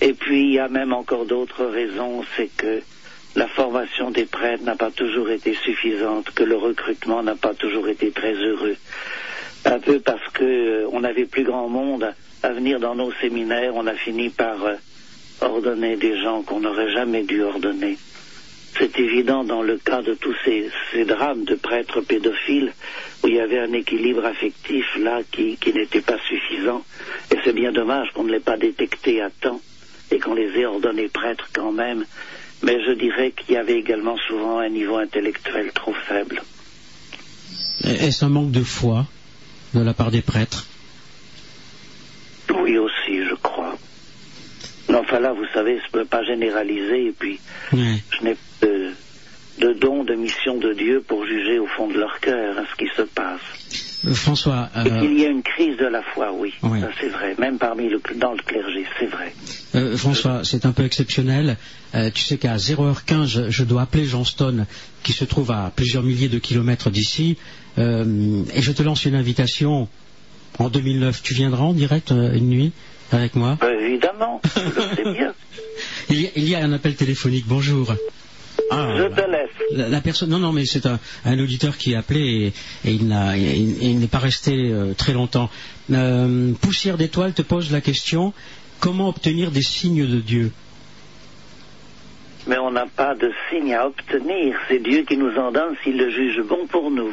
Et 0.00 0.14
puis, 0.14 0.44
il 0.44 0.52
y 0.54 0.58
a 0.58 0.68
même 0.68 0.94
encore 0.94 1.26
d'autres 1.26 1.66
raisons, 1.66 2.24
c'est 2.34 2.48
que 2.56 2.80
la 3.36 3.46
formation 3.46 4.10
des 4.10 4.24
prêtres 4.24 4.64
n'a 4.64 4.74
pas 4.74 4.90
toujours 4.90 5.28
été 5.28 5.54
suffisante, 5.54 6.30
que 6.30 6.44
le 6.44 6.56
recrutement 6.56 7.22
n'a 7.22 7.36
pas 7.36 7.52
toujours 7.52 7.88
été 7.88 8.10
très 8.10 8.32
heureux. 8.32 8.76
Un 9.66 9.80
peu 9.80 10.00
parce 10.00 10.26
que 10.32 10.44
euh, 10.44 10.88
on 10.92 11.00
n'avait 11.00 11.26
plus 11.26 11.44
grand 11.44 11.68
monde 11.68 12.14
à 12.42 12.52
venir 12.52 12.80
dans 12.80 12.94
nos 12.94 13.12
séminaires, 13.20 13.74
on 13.74 13.86
a 13.86 13.94
fini 13.94 14.30
par 14.30 14.64
euh, 14.64 14.76
ordonner 15.42 15.96
des 15.96 16.18
gens 16.22 16.42
qu'on 16.42 16.60
n'aurait 16.60 16.90
jamais 16.92 17.22
dû 17.24 17.42
ordonner. 17.42 17.98
C'est 18.76 18.98
évident 18.98 19.44
dans 19.44 19.62
le 19.62 19.76
cas 19.78 20.02
de 20.02 20.14
tous 20.14 20.34
ces, 20.44 20.70
ces 20.92 21.04
drames 21.04 21.44
de 21.44 21.54
prêtres 21.54 22.00
pédophiles 22.00 22.72
où 23.22 23.28
il 23.28 23.34
y 23.34 23.40
avait 23.40 23.58
un 23.58 23.72
équilibre 23.72 24.24
affectif 24.24 24.84
là 25.00 25.20
qui, 25.32 25.56
qui 25.56 25.72
n'était 25.72 26.00
pas 26.00 26.18
suffisant. 26.28 26.84
Et 27.32 27.38
c'est 27.44 27.54
bien 27.54 27.72
dommage 27.72 28.08
qu'on 28.14 28.24
ne 28.24 28.30
l'ait 28.30 28.40
pas 28.40 28.56
détecté 28.56 29.20
à 29.20 29.30
temps 29.30 29.60
et 30.10 30.18
qu'on 30.18 30.34
les 30.34 30.58
ait 30.58 30.66
ordonnés 30.66 31.08
prêtres 31.08 31.48
quand 31.52 31.72
même. 31.72 32.04
Mais 32.62 32.78
je 32.84 32.92
dirais 32.92 33.32
qu'il 33.32 33.54
y 33.54 33.58
avait 33.58 33.78
également 33.78 34.16
souvent 34.28 34.58
un 34.58 34.68
niveau 34.68 34.96
intellectuel 34.96 35.72
trop 35.72 35.94
faible. 36.06 36.42
Est-ce 37.84 38.24
un 38.24 38.28
manque 38.28 38.50
de 38.50 38.62
foi 38.64 39.06
de 39.74 39.80
la 39.80 39.94
part 39.94 40.10
des 40.10 40.22
prêtres? 40.22 40.66
Oui 42.54 42.78
aussi, 42.78 43.24
je 43.28 43.34
crois. 43.34 43.47
Mais 44.88 44.96
enfin 44.96 45.20
là, 45.20 45.32
vous 45.32 45.44
savez, 45.52 45.78
je 45.78 45.86
ne 45.86 46.02
peux 46.02 46.04
pas 46.04 46.22
généraliser 46.24 47.06
et 47.06 47.12
puis 47.18 47.38
je 47.72 47.76
n'ai 48.24 48.34
pas 48.60 48.66
de, 48.66 48.90
de 49.60 49.72
don, 49.74 50.04
de 50.04 50.14
mission 50.14 50.56
de 50.58 50.72
Dieu 50.72 51.02
pour 51.06 51.26
juger 51.26 51.58
au 51.58 51.66
fond 51.66 51.88
de 51.88 51.98
leur 51.98 52.20
cœur 52.20 52.56
hein, 52.58 52.64
ce 52.70 52.76
qui 52.84 52.90
se 52.96 53.02
passe. 53.02 53.40
Euh, 54.06 54.14
François, 54.14 54.70
Et 54.76 54.88
euh, 54.90 55.00
qu'il 55.00 55.18
y 55.18 55.26
a 55.26 55.28
une 55.28 55.42
crise 55.42 55.76
de 55.76 55.86
la 55.86 56.02
foi, 56.02 56.32
oui, 56.32 56.54
Oui. 56.62 56.80
ça 56.80 56.88
c'est 57.00 57.08
vrai, 57.08 57.34
même 57.38 57.58
parmi 57.58 57.88
le, 57.88 58.00
dans 58.16 58.32
le 58.32 58.38
clergé, 58.42 58.84
c'est 58.98 59.06
vrai. 59.06 59.34
euh, 59.74 59.96
François, 59.96 60.42
c'est 60.44 60.64
un 60.66 60.72
peu 60.72 60.84
exceptionnel. 60.84 61.56
Euh, 61.96 62.08
tu 62.14 62.22
sais 62.22 62.38
qu'à 62.38 62.56
0h15, 62.56 63.26
je, 63.26 63.50
je 63.50 63.64
dois 63.64 63.82
appeler 63.82 64.04
Johnston, 64.04 64.66
qui 65.02 65.12
se 65.12 65.24
trouve 65.24 65.50
à 65.50 65.72
plusieurs 65.74 66.04
milliers 66.04 66.28
de 66.28 66.38
kilomètres 66.38 66.90
d'ici, 66.90 67.36
euh, 67.78 68.42
et 68.54 68.62
je 68.62 68.70
te 68.72 68.82
lance 68.84 69.04
une 69.04 69.16
invitation. 69.16 69.88
En 70.60 70.68
2009, 70.70 71.22
tu 71.22 71.34
viendras 71.34 71.64
en 71.64 71.72
direct 71.72 72.12
euh, 72.12 72.32
une 72.34 72.48
nuit? 72.48 72.72
Avec 73.12 73.34
moi 73.34 73.58
Euh, 73.62 73.80
évidemment, 73.88 74.40
je 74.56 74.60
le 74.64 74.96
sais 74.96 75.12
bien. 75.18 75.34
il 76.10 76.20
y, 76.22 76.26
a, 76.26 76.30
il 76.36 76.48
y 76.48 76.54
a 76.54 76.58
un 76.64 76.72
appel 76.72 76.94
téléphonique. 76.96 77.44
Bonjour. 77.46 77.94
Ah, 78.70 78.94
Je 78.96 79.02
bah, 79.04 79.22
te 79.22 79.30
laisse. 79.30 79.50
La, 79.72 79.88
la 79.88 80.00
personne, 80.00 80.30
non, 80.30 80.38
non, 80.38 80.52
mais 80.52 80.66
c'est 80.66 80.84
un, 80.86 80.98
un 81.24 81.38
auditeur 81.38 81.76
qui 81.78 81.94
a 81.94 82.00
appelé 82.00 82.52
et, 82.84 82.88
et 82.88 82.92
il, 82.92 83.06
n'a- 83.08 83.36
il- 83.38 83.82
il 83.82 83.98
n'est 83.98 84.06
pas 84.08 84.18
resté 84.18 84.52
euh, 84.70 84.92
très 84.94 85.12
longtemps. 85.12 85.48
Euh, 85.90 86.52
Poussière 86.60 86.98
d'étoile 86.98 87.32
te 87.32 87.42
pose 87.42 87.70
la 87.72 87.80
question 87.80 88.34
comment 88.80 89.08
obtenir 89.08 89.50
des 89.50 89.62
signes 89.62 90.06
de 90.06 90.20
Dieu? 90.20 90.52
Mais 92.46 92.58
on 92.58 92.70
n'a 92.70 92.86
pas 92.86 93.14
de 93.14 93.30
signe 93.50 93.74
à 93.74 93.86
obtenir. 93.86 94.56
C'est 94.68 94.82
Dieu 94.82 95.02
qui 95.08 95.16
nous 95.16 95.34
en 95.36 95.50
donne 95.52 95.74
s'il 95.82 95.96
le 95.96 96.10
juge 96.10 96.40
bon 96.46 96.66
pour 96.66 96.90
nous. 96.90 97.12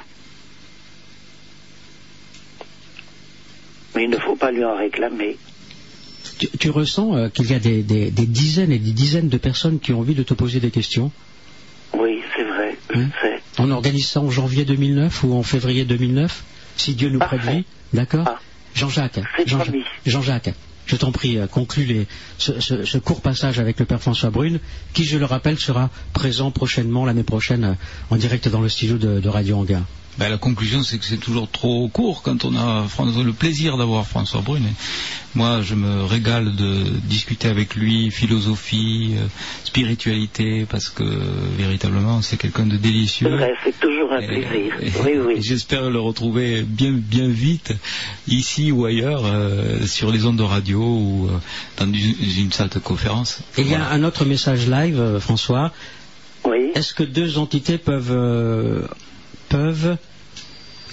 Mais 3.96 4.04
il 4.06 4.10
ne 4.10 4.18
faut 4.18 4.36
pas 4.36 4.52
lui 4.52 4.64
en 4.66 4.76
réclamer. 4.76 5.38
Tu, 6.38 6.48
tu 6.58 6.70
ressens 6.70 7.16
euh, 7.16 7.30
qu'il 7.30 7.50
y 7.50 7.54
a 7.54 7.60
des, 7.60 7.82
des- 7.84 8.12
des 8.12 8.26
dizaines 8.26 8.72
et 8.72 8.80
des 8.80 8.92
dizaines 8.92 9.30
de 9.30 9.38
personnes 9.38 9.80
qui 9.80 9.94
ont 9.94 10.00
envie 10.00 10.16
de 10.16 10.24
te 10.24 10.34
poser 10.34 10.60
des 10.60 10.72
questions 10.72 11.12
Oui, 11.98 12.20
c'est 12.36 12.44
vrai, 12.44 12.78
je 12.94 13.00
Hein 13.00 13.10
sais. 13.22 13.42
On 13.58 13.72
organise 13.72 14.08
ça 14.08 14.20
en 14.22 14.30
janvier 14.30 14.66
2009 14.66 15.24
ou 15.24 15.34
en 15.34 15.44
février 15.44 15.86
2009 15.86 16.44
Si 16.78 16.94
Dieu 16.94 17.10
nous 17.10 17.20
Parfait. 17.20 17.38
prête 17.38 17.56
vie, 17.56 17.64
d'accord 17.94 18.26
Ah. 18.28 18.40
Jean-Jacques. 18.74 19.22
Jean-Jacques, 20.06 20.54
je 20.86 20.96
t'en 20.98 21.12
prie, 21.14 21.38
euh, 21.38 21.48
conclue 21.48 21.86
les- 21.86 22.08
ce, 22.38 22.60
ce- 22.60 22.84
ce 22.84 22.98
court 22.98 23.22
passage 23.22 23.60
avec 23.60 23.80
le 23.80 23.86
Père 23.86 24.02
François 24.02 24.30
Brune, 24.30 24.60
qui, 24.94 25.06
je 25.06 25.18
le 25.18 25.24
rappelle, 25.26 25.58
sera 25.58 25.90
présent 26.14 26.52
prochainement, 26.52 27.06
l'année 27.06 27.24
prochaine, 27.24 27.64
euh, 27.64 27.74
en 28.10 28.18
direct 28.18 28.50
dans 28.50 28.60
le 28.62 28.68
studio 28.70 28.98
de, 28.98 29.20
de 29.22 29.30
Radio 29.30 29.56
Anguin. 29.58 29.86
Ben, 30.18 30.30
la 30.30 30.38
conclusion, 30.38 30.82
c'est 30.82 30.98
que 30.98 31.04
c'est 31.06 31.18
toujours 31.18 31.50
trop 31.50 31.90
court 31.90 32.22
quand 32.24 32.46
on 32.46 32.56
a 32.56 32.88
François- 32.88 33.24
le 33.24 33.34
plaisir 33.34 33.76
d'avoir 33.78 34.08
François 34.08 34.40
Brune. 34.42 34.64
Moi, 35.36 35.62
je 35.62 35.76
me 35.76 36.04
régale 36.06 36.56
de 36.56 36.84
discuter 37.04 37.50
avec 37.50 37.76
lui 37.76 38.10
philosophie, 38.12 39.16
euh, 39.18 39.28
spiritualité, 39.66 40.66
parce 40.70 40.88
que 40.88 41.04
véritablement, 41.58 42.22
c'est 42.22 42.38
quelqu'un 42.38 42.66
de 42.66 42.78
délicieux. 42.78 43.38
c'est 43.66 43.78
toujours 43.80 44.14
un 44.14 44.22
Et- 44.22 44.28
plaisir. 44.28 44.74
et- 44.82 44.92
Oui, 45.04 45.12
oui. 45.26 45.36
J'espère 45.42 45.90
le 45.90 46.00
retrouver 46.00 46.62
bien, 46.62 46.92
bien 46.94 47.28
vite, 47.28 47.74
ici 48.28 48.72
ou 48.72 48.86
ailleurs, 48.86 49.24
euh, 49.26 49.86
sur 49.86 50.12
les 50.12 50.26
ondes 50.26 50.38
de 50.38 50.44
radio 50.44 50.80
ou 50.80 51.28
euh, 51.30 51.38
dans 51.78 51.92
une, 51.92 52.16
une 52.46 52.52
salle 52.54 52.70
de 52.70 52.80
conférence. 52.80 53.42
Et 53.58 53.62
il 53.64 53.68
y 53.70 53.76
a 53.76 53.90
un 53.90 54.04
autre 54.06 54.24
message 54.24 54.70
live, 54.70 55.20
François. 55.20 55.74
Oui. 56.46 56.72
Est-ce 56.76 56.94
que 56.94 57.04
deux 57.04 57.38
entités 57.38 57.78
peuvent, 57.78 58.12
euh, 58.12 58.88
peuvent 59.50 59.98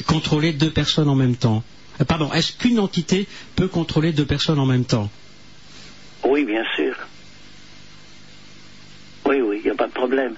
contrôler 0.07 0.53
deux 0.53 0.71
personnes 0.71 1.09
en 1.09 1.15
même 1.15 1.37
temps 1.37 1.63
Euh, 2.01 2.05
Pardon, 2.05 2.33
est-ce 2.33 2.53
qu'une 2.57 2.79
entité 2.79 3.27
peut 3.57 3.69
contrôler 3.69 4.13
deux 4.13 4.25
personnes 4.25 4.59
en 4.59 4.67
même 4.67 4.85
temps? 4.85 5.11
Oui, 6.25 6.45
bien 6.45 6.65
sûr. 6.77 6.95
Oui, 9.27 9.41
oui, 9.41 9.59
il 9.59 9.65
n'y 9.65 9.71
a 9.71 9.75
pas 9.75 9.87
de 9.89 9.93
problème. 9.93 10.35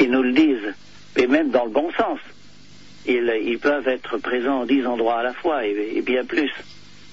Ils 0.00 0.10
nous 0.10 0.22
le 0.22 0.32
disent, 0.32 0.74
mais 1.16 1.26
même 1.26 1.50
dans 1.50 1.64
le 1.64 1.70
bon 1.70 1.90
sens. 1.92 2.18
ils, 3.06 3.58
peuvent 3.60 3.86
être 3.88 4.18
présents 4.18 4.62
en 4.62 4.66
dix 4.66 4.84
endroits 4.86 5.20
à 5.20 5.22
la 5.22 5.34
fois 5.34 5.66
et, 5.66 5.92
et 5.96 6.02
bien 6.02 6.24
plus. 6.24 6.50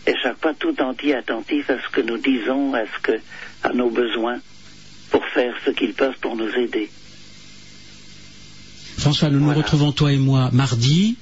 Et 0.07 0.13
chaque 0.23 0.39
fois 0.41 0.53
tout 0.53 0.81
entier 0.81 1.15
attentif 1.15 1.69
à 1.69 1.77
ce 1.79 1.89
que 1.89 2.01
nous 2.01 2.17
disons, 2.17 2.73
à 2.73 2.85
ce 2.85 2.99
que, 3.03 3.19
à 3.63 3.73
nos 3.73 3.89
besoins, 3.89 4.39
pour 5.11 5.25
faire 5.27 5.53
ce 5.65 5.71
qu'ils 5.71 5.93
peuvent 5.93 6.17
pour 6.21 6.35
nous 6.35 6.49
aider. 6.55 6.89
François, 9.01 9.29
nous 9.29 9.39
nous 9.39 9.53
retrouvons 9.53 9.91
toi 9.91 10.11
et 10.13 10.17
moi 10.17 10.49
mardi, 10.53 11.17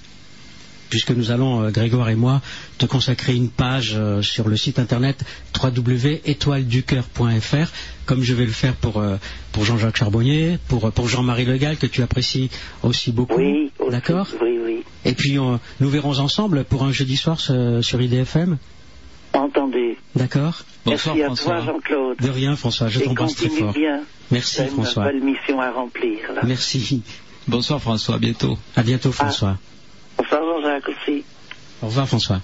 puisque 0.90 1.12
nous 1.12 1.32
allons, 1.32 1.64
euh, 1.64 1.72
Grégoire 1.72 2.10
et 2.10 2.16
moi, 2.16 2.42
te 2.78 2.86
consacrer 2.86 3.34
une 3.36 3.50
page 3.50 3.94
euh, 3.96 4.22
sur 4.22 4.48
le 4.50 4.58
site 4.58 4.80
internet 4.80 5.24
www.étoileducoeur.fr, 5.62 7.72
comme 8.06 8.22
je 8.24 8.34
vais 8.34 8.46
le 8.46 8.52
faire 8.52 8.76
pour, 8.76 8.98
euh, 9.00 9.16
pour 9.54 9.64
Jean-Jacques 9.66 9.98
Charbonnier, 9.98 10.58
pour, 10.68 10.92
pour 10.92 11.08
Jean-Marie 11.08 11.46
Legal, 11.46 11.78
que 11.78 11.86
tu 11.88 12.02
apprécies 12.02 12.50
aussi 12.84 13.12
beaucoup. 13.12 13.38
Oui. 13.40 13.72
D'accord? 13.90 14.28
Oui, 14.42 14.60
oui. 14.64 14.84
Et 15.06 15.14
puis, 15.14 15.38
nous 15.38 15.90
verrons 15.90 16.20
ensemble 16.20 16.64
pour 16.66 16.84
un 16.84 16.92
jeudi 16.92 17.16
soir 17.18 17.40
ce- 17.40 17.82
sur 17.82 18.02
IDFM. 18.02 18.58
Entendu. 19.34 19.96
D'accord? 20.16 20.64
Bonsoir 20.86 21.16
Merci 21.16 21.22
à 21.22 21.26
François. 21.28 21.56
toi, 21.58 21.66
Jean-Claude. 21.74 22.18
De 22.20 22.30
rien, 22.30 22.56
François, 22.56 22.88
je 22.90 23.00
t'embrasse 23.00 23.36
très 23.36 23.48
continue 23.48 23.64
fort. 23.66 23.74
bien. 23.74 24.02
Merci, 24.32 24.58
T'as 24.58 24.64
une 24.66 24.72
François. 24.72 25.06
belle 25.06 25.22
mission 25.22 25.62
à 25.62 25.72
remplir, 25.72 26.18
là. 26.36 26.42
Merci. 26.46 27.02
Bonsoir 27.48 27.82
François, 27.82 28.16
à 28.16 28.20
bientôt. 28.20 28.58
À 28.76 28.84
bientôt, 28.84 29.12
François. 29.12 29.58
Bonsoir, 30.18 30.42
Jean-Jacques 30.44 30.90
aussi. 30.90 31.24
Au 31.82 31.88
revoir, 31.88 32.08
François. 32.08 32.42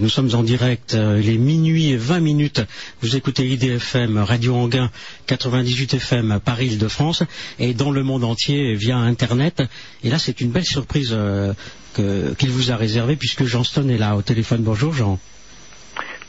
Nous 0.00 0.08
sommes 0.08 0.34
en 0.34 0.42
direct, 0.42 0.94
euh, 0.94 1.20
il 1.22 1.30
est 1.30 1.38
minuit 1.38 1.90
et 1.90 1.96
20 1.96 2.20
minutes. 2.20 2.62
Vous 3.00 3.16
écoutez 3.16 3.46
IDFM, 3.46 4.18
Radio 4.18 4.54
Anguin, 4.56 4.90
98 5.26 5.94
FM, 5.94 6.40
Paris-Île-de-France, 6.44 7.22
et 7.58 7.74
dans 7.74 7.90
le 7.90 8.02
monde 8.02 8.24
entier 8.24 8.74
via 8.74 8.96
Internet. 8.96 9.62
Et 10.02 10.10
là, 10.10 10.18
c'est 10.18 10.40
une 10.40 10.50
belle 10.50 10.64
surprise 10.64 11.10
euh, 11.12 11.52
qu'il 11.94 12.50
vous 12.50 12.72
a 12.72 12.76
réservée, 12.76 13.16
puisque 13.16 13.44
Jean 13.44 13.62
Stone 13.62 13.90
est 13.90 13.98
là 13.98 14.16
au 14.16 14.22
téléphone. 14.22 14.62
Bonjour, 14.62 14.92
Jean. 14.92 15.18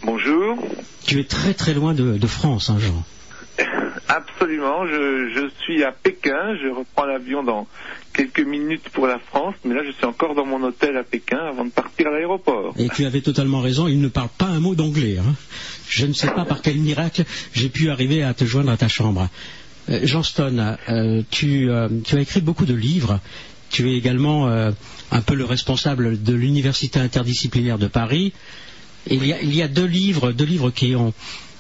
Bonjour. 0.04 0.58
Tu 1.06 1.20
es 1.20 1.24
très 1.24 1.54
très 1.54 1.74
loin 1.74 1.94
de, 1.94 2.18
de 2.18 2.28
France, 2.28 2.70
hein, 2.70 2.78
Jean. 2.80 3.04
Absolument, 4.08 4.45
je, 4.88 5.50
suis 5.64 5.84
à 5.84 5.92
Pékin, 5.92 6.56
je 6.62 6.70
reprends 6.70 7.06
l'avion 7.06 7.44
dans 7.44 7.68
quelques 8.14 8.42
minutes 8.42 8.90
pour 8.90 9.08
la 9.08 9.20
France, 9.20 9.56
mais 9.64 9.76
là 9.76 9.82
je 9.86 9.92
suis 9.92 10.06
encore 10.06 10.36
dans 10.36 10.46
mon 10.46 10.62
hôtel 10.64 10.98
à 10.98 11.04
Pékin 11.04 11.38
avant 11.38 11.66
de 11.66 11.72
partir 11.72 12.08
à 12.08 12.12
l'aéroport. 12.12 12.74
Et 12.78 12.90
tu 12.90 13.06
avais 13.06 13.22
totalement 13.22 13.62
raison, 13.62 13.88
il 13.88 14.00
ne 14.00 14.08
parle 14.08 14.30
pas 14.38 14.46
un 14.48 14.60
mot 14.60 14.76
d'anglais. 14.76 15.18
hein. 15.20 15.36
Je 15.90 16.06
ne 16.06 16.14
sais 16.14 16.28
pas 16.28 16.46
par 16.46 16.62
quel 16.62 16.78
miracle 16.78 17.24
j'ai 17.54 17.70
pu 17.70 17.90
arriver 17.90 18.24
à 18.24 18.34
te 18.34 18.46
joindre 18.46 18.72
à 18.72 18.78
ta 18.78 18.88
chambre. 18.88 19.30
Euh, 19.90 20.00
Jean 20.04 20.24
Stone, 20.24 20.78
euh, 20.90 21.22
tu, 21.30 21.70
euh, 21.70 21.90
tu 22.04 22.16
as 22.16 22.22
écrit 22.22 22.42
beaucoup 22.42 22.66
de 22.66 22.74
livres. 22.74 23.20
Tu 23.70 23.92
es 23.92 23.98
également 23.98 24.48
euh, 24.48 24.72
un 25.12 25.22
peu 25.22 25.36
le 25.36 25.46
responsable 25.46 26.22
de 26.24 26.34
l'Université 26.34 27.00
interdisciplinaire 27.00 27.78
de 27.78 27.88
Paris. 27.88 28.34
Il, 29.08 29.26
y 29.26 29.34
a, 29.34 29.42
il 29.42 29.54
y 29.54 29.62
a 29.62 29.68
deux 29.68 29.86
livres, 29.86 30.32
deux 30.32 30.46
livres 30.46 30.72
qui 30.72 30.96
ont, 30.96 31.14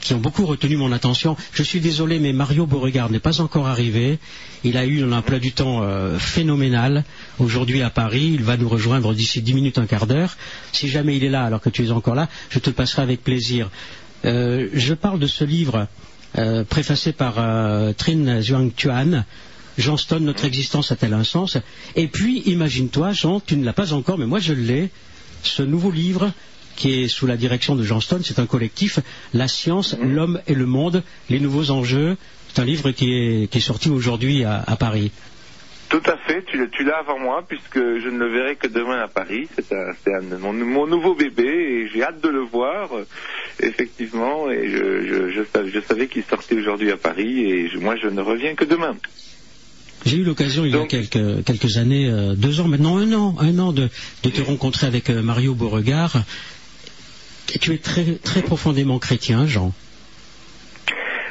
qui 0.05 0.13
ont 0.13 0.19
beaucoup 0.19 0.45
retenu 0.45 0.77
mon 0.77 0.91
attention. 0.91 1.35
Je 1.51 1.63
suis 1.63 1.79
désolé, 1.79 2.19
mais 2.19 2.31
Mario 2.31 2.67
Beauregard 2.67 3.09
n'est 3.09 3.19
pas 3.19 3.41
encore 3.41 3.67
arrivé. 3.67 4.19
Il 4.63 4.77
a 4.77 4.85
eu 4.85 5.03
un 5.03 5.11
emploi 5.11 5.39
du 5.39 5.51
temps 5.51 5.79
euh, 5.81 6.19
phénoménal 6.19 7.03
aujourd'hui 7.39 7.81
à 7.81 7.89
Paris. 7.89 8.29
Il 8.35 8.43
va 8.43 8.55
nous 8.55 8.69
rejoindre 8.69 9.15
d'ici 9.15 9.41
dix 9.41 9.55
minutes, 9.55 9.79
un 9.79 9.87
quart 9.87 10.05
d'heure. 10.05 10.37
Si 10.73 10.87
jamais 10.89 11.17
il 11.17 11.23
est 11.23 11.29
là, 11.29 11.43
alors 11.43 11.59
que 11.59 11.71
tu 11.71 11.83
es 11.83 11.91
encore 11.91 12.13
là, 12.13 12.29
je 12.49 12.59
te 12.59 12.69
le 12.69 12.75
passerai 12.75 13.01
avec 13.01 13.23
plaisir. 13.23 13.71
Euh, 14.25 14.69
je 14.73 14.93
parle 14.93 15.17
de 15.17 15.25
ce 15.25 15.43
livre 15.43 15.87
euh, 16.37 16.63
préfacé 16.63 17.11
par 17.11 17.39
euh, 17.39 17.91
Trin 17.93 18.41
Zhuang 18.41 18.75
Tuan. 18.75 19.25
Jean 19.79 19.97
Stone, 19.97 20.23
notre 20.23 20.45
existence 20.45 20.91
a-t-elle 20.91 21.15
un 21.15 21.23
sens 21.23 21.57
Et 21.95 22.07
puis, 22.07 22.43
imagine-toi, 22.45 23.11
Jean, 23.11 23.39
tu 23.39 23.57
ne 23.57 23.65
l'as 23.65 23.73
pas 23.73 23.91
encore, 23.93 24.19
mais 24.19 24.27
moi 24.27 24.39
je 24.39 24.53
l'ai, 24.53 24.91
ce 25.41 25.63
nouveau 25.63 25.89
livre 25.89 26.31
qui 26.75 27.03
est 27.03 27.07
sous 27.07 27.25
la 27.27 27.37
direction 27.37 27.75
de 27.75 27.83
Jean 27.83 27.99
Stone, 28.01 28.21
c'est 28.23 28.39
un 28.39 28.45
collectif, 28.45 28.99
La 29.33 29.47
science, 29.47 29.95
l'homme 30.01 30.41
et 30.47 30.53
le 30.53 30.65
monde, 30.65 31.03
les 31.29 31.39
nouveaux 31.39 31.71
enjeux. 31.71 32.17
C'est 32.53 32.61
un 32.61 32.65
livre 32.65 32.91
qui 32.91 33.13
est, 33.13 33.47
qui 33.51 33.57
est 33.57 33.61
sorti 33.61 33.89
aujourd'hui 33.89 34.43
à, 34.43 34.63
à 34.65 34.75
Paris. 34.75 35.11
Tout 35.89 36.01
à 36.07 36.17
fait, 36.17 36.43
tu, 36.47 36.57
l'as- 36.57 36.67
tu 36.67 36.83
l'as 36.83 36.97
avant 36.97 37.19
moi 37.19 37.45
puisque 37.47 37.77
je 37.77 38.09
ne 38.09 38.17
le 38.17 38.27
verrai 38.31 38.55
que 38.55 38.67
demain 38.67 38.99
à 39.01 39.07
Paris. 39.07 39.47
C'est 39.55 39.71
un- 39.71 39.93
c'est 40.03 40.13
un- 40.13 40.37
mon, 40.39 40.51
mon 40.53 40.87
nouveau 40.87 41.13
bébé 41.15 41.43
et 41.45 41.89
j'ai 41.93 42.01
hâte 42.03 42.21
de 42.23 42.29
le 42.29 42.39
voir, 42.41 42.95
euh, 42.97 43.05
effectivement. 43.61 44.49
Et 44.49 44.69
je, 44.71 44.77
je, 45.07 45.31
je, 45.31 45.41
sav- 45.41 45.69
je 45.73 45.79
savais 45.87 46.07
qu'il 46.07 46.23
sortait 46.23 46.55
aujourd'hui 46.55 46.91
à 46.91 46.97
Paris 46.97 47.41
et 47.41 47.69
moi 47.79 47.95
je 48.01 48.07
ne 48.07 48.21
reviens 48.21 48.55
que 48.55 48.65
demain. 48.65 48.95
J'ai 50.05 50.17
eu 50.17 50.23
l'occasion 50.23 50.65
il 50.65 50.71
y 50.71 50.75
a 50.75 50.85
quelques, 50.85 51.43
quelques 51.45 51.77
années, 51.77 52.07
euh, 52.09 52.35
deux 52.35 52.59
ans 52.61 52.67
maintenant, 52.67 52.97
un 52.97 53.11
an, 53.13 53.35
un 53.39 53.57
an 53.59 53.71
de, 53.71 53.89
de 54.23 54.29
te 54.29 54.41
rencontrer 54.41 54.85
avec 54.87 55.09
euh, 55.09 55.21
Mario 55.21 55.55
Beauregard. 55.55 56.17
Tu 57.47 57.73
es 57.73 57.77
très, 57.77 58.15
très 58.15 58.41
profondément 58.41 58.99
chrétien, 58.99 59.45
Jean. 59.45 59.73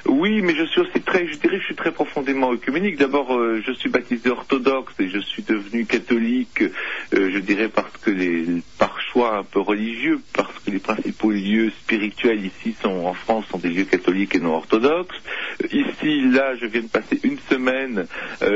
Oui, 0.06 0.42
mais 0.42 0.54
je 0.54 0.64
suis 0.64 0.80
aussi 0.80 1.00
très, 1.00 1.26
je 1.26 1.36
dirais, 1.38 1.58
je 1.58 1.64
suis 1.64 1.74
très 1.74 1.90
profondément 1.90 2.52
œcuménique. 2.52 2.98
D'abord, 2.98 3.34
euh, 3.34 3.62
je 3.66 3.72
suis 3.72 3.88
baptisé 3.88 4.28
orthodoxe 4.28 4.92
et 4.98 5.08
je 5.08 5.18
suis 5.18 5.42
devenu 5.42 5.86
catholique, 5.86 6.62
euh, 6.62 7.30
je 7.32 7.38
dirais 7.38 7.68
parce 7.68 7.96
que 8.02 8.10
les, 8.10 8.44
par 8.78 9.00
choix 9.00 9.38
un 9.38 9.44
peu 9.44 9.60
religieux, 9.60 10.20
parce 10.34 10.58
que 10.58 10.70
les 10.70 10.78
principaux 10.78 11.30
lieux 11.30 11.70
spirituels 11.70 12.44
ici 12.44 12.76
sont 12.82 12.90
en 13.06 13.14
France 13.14 13.46
sont 13.50 13.58
des 13.58 13.70
lieux 13.70 13.84
catholiques 13.84 14.34
et 14.34 14.40
non 14.40 14.56
orthodoxes. 14.56 15.16
Euh, 15.62 15.68
Ici, 15.72 16.20
là, 16.30 16.54
je 16.56 16.66
viens 16.66 16.82
de 16.82 16.88
passer 16.88 17.18
une 17.22 17.38
semaine 17.50 18.06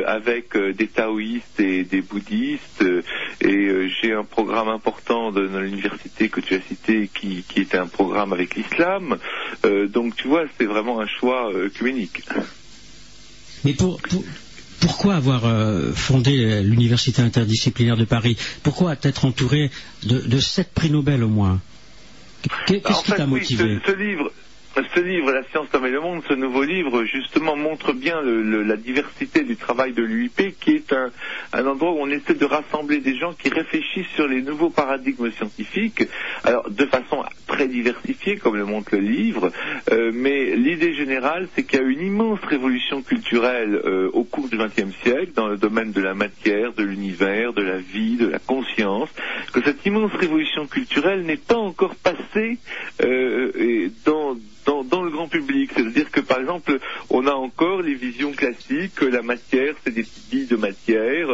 avec 0.06 0.56
des 0.56 0.86
taoïstes 0.86 1.58
et 1.60 1.84
des 1.84 2.00
bouddhistes 2.00 2.84
et 3.40 3.88
j'ai 3.88 4.12
un 4.12 4.24
programme 4.24 4.68
important 4.68 5.32
de, 5.32 5.46
dans 5.46 5.60
l'université 5.60 6.28
que 6.28 6.40
tu 6.40 6.54
as 6.54 6.60
cité 6.60 7.08
qui, 7.12 7.44
est 7.56 7.74
un 7.74 7.86
programme 7.86 8.32
avec 8.32 8.54
l'islam. 8.54 9.18
Donc 9.88 10.16
tu 10.16 10.28
vois, 10.28 10.44
c'est 10.58 10.66
vraiment 10.66 11.00
un 11.00 11.06
choix 11.06 11.37
euh, 11.46 11.66
œcuménique. 11.66 12.22
Mais 13.64 13.72
pour, 13.74 14.00
pour- 14.02 14.24
pourquoi 14.80 15.14
avoir 15.16 15.44
euh, 15.46 15.92
fondé 15.92 16.62
l'Université 16.62 17.20
interdisciplinaire 17.22 17.96
de 17.96 18.04
Paris? 18.04 18.36
Pourquoi 18.62 18.96
être 19.02 19.24
entouré 19.24 19.70
de, 20.04 20.20
de 20.20 20.38
sept 20.40 20.72
prix 20.72 20.90
Nobel 20.90 21.24
au 21.24 21.28
moins? 21.28 21.60
Qu'est- 22.66 22.80
Qu'est-ce 22.80 22.98
En 22.98 23.02
qui 23.02 23.12
t'a 23.12 23.24
oui, 23.24 23.30
motivé? 23.40 23.78
ce, 23.84 23.92
ce 23.92 23.96
livre, 23.98 24.32
ce 24.94 25.00
livre, 25.00 25.32
La 25.32 25.42
science 25.44 25.66
comme 25.72 25.86
et 25.86 25.90
le 25.90 26.00
monde, 26.00 26.22
ce 26.28 26.34
nouveau 26.34 26.62
livre, 26.62 27.04
justement, 27.04 27.56
montre 27.56 27.92
bien 27.92 28.20
le- 28.22 28.62
la 28.62 28.76
diversité 28.76 29.42
du 29.42 29.56
travail 29.56 29.92
de 29.92 30.02
l'UIP, 30.02 30.54
qui 30.60 30.72
est 30.76 30.92
un, 30.92 31.10
endroit 31.66 31.92
où 31.92 31.98
on 32.00 32.10
essaie 32.10 32.34
de 32.34 32.44
rassembler 32.44 32.98
des 33.00 33.16
gens 33.16 33.32
qui 33.32 33.48
réfléchissent 33.48 34.06
sur 34.14 34.28
les 34.28 34.40
nouveaux 34.42 34.70
paradigmes 34.70 35.30
scientifiques, 35.32 36.04
alors 36.44 36.70
de 36.70 36.84
façon 36.86 37.24
très 37.46 37.66
diversifiée, 37.66 38.36
comme 38.36 38.56
le 38.56 38.64
montre 38.64 38.90
le 38.94 39.00
livre, 39.00 39.50
euh, 39.90 40.12
mais 40.14 40.54
l'idée 40.56 40.94
générale, 40.94 41.48
c'est 41.54 41.64
qu'il 41.64 41.80
y 41.80 41.82
a 41.82 41.86
une 41.86 42.00
immense 42.00 42.40
révolution 42.44 43.02
culturelle 43.02 43.80
euh, 43.84 44.10
au 44.12 44.24
cours 44.24 44.48
du 44.48 44.56
XXe 44.58 44.94
siècle, 45.02 45.32
dans 45.34 45.48
le 45.48 45.56
domaine 45.56 45.92
de 45.92 46.00
la 46.00 46.14
matière, 46.14 46.72
de 46.74 46.84
l'univers, 46.84 47.52
de 47.52 47.62
la 47.62 47.78
vie, 47.78 48.16
de 48.16 48.26
la 48.28 48.38
conscience, 48.38 49.08
que 49.52 49.62
cette 49.62 49.84
immense 49.86 50.12
révolution 50.12 50.66
culturelle 50.66 51.22
n'est 51.22 51.36
pas 51.36 51.56
encore 51.56 51.94
passée 51.96 52.58
euh, 53.02 53.88
dans, 54.04 54.36
dans, 54.68 54.84
dans 54.84 55.02
le 55.02 55.10
grand 55.10 55.28
public. 55.28 55.70
C'est-à-dire 55.74 56.10
que, 56.10 56.20
par 56.20 56.40
exemple, 56.40 56.78
on 57.08 57.26
a 57.26 57.32
encore 57.32 57.80
les 57.80 57.94
visions 57.94 58.32
classiques, 58.32 58.94
que 58.96 59.06
la 59.06 59.22
matière, 59.22 59.74
c'est 59.82 59.94
des 59.94 60.02
petites 60.04 60.28
billes 60.28 60.46
de 60.46 60.56
matière. 60.56 61.28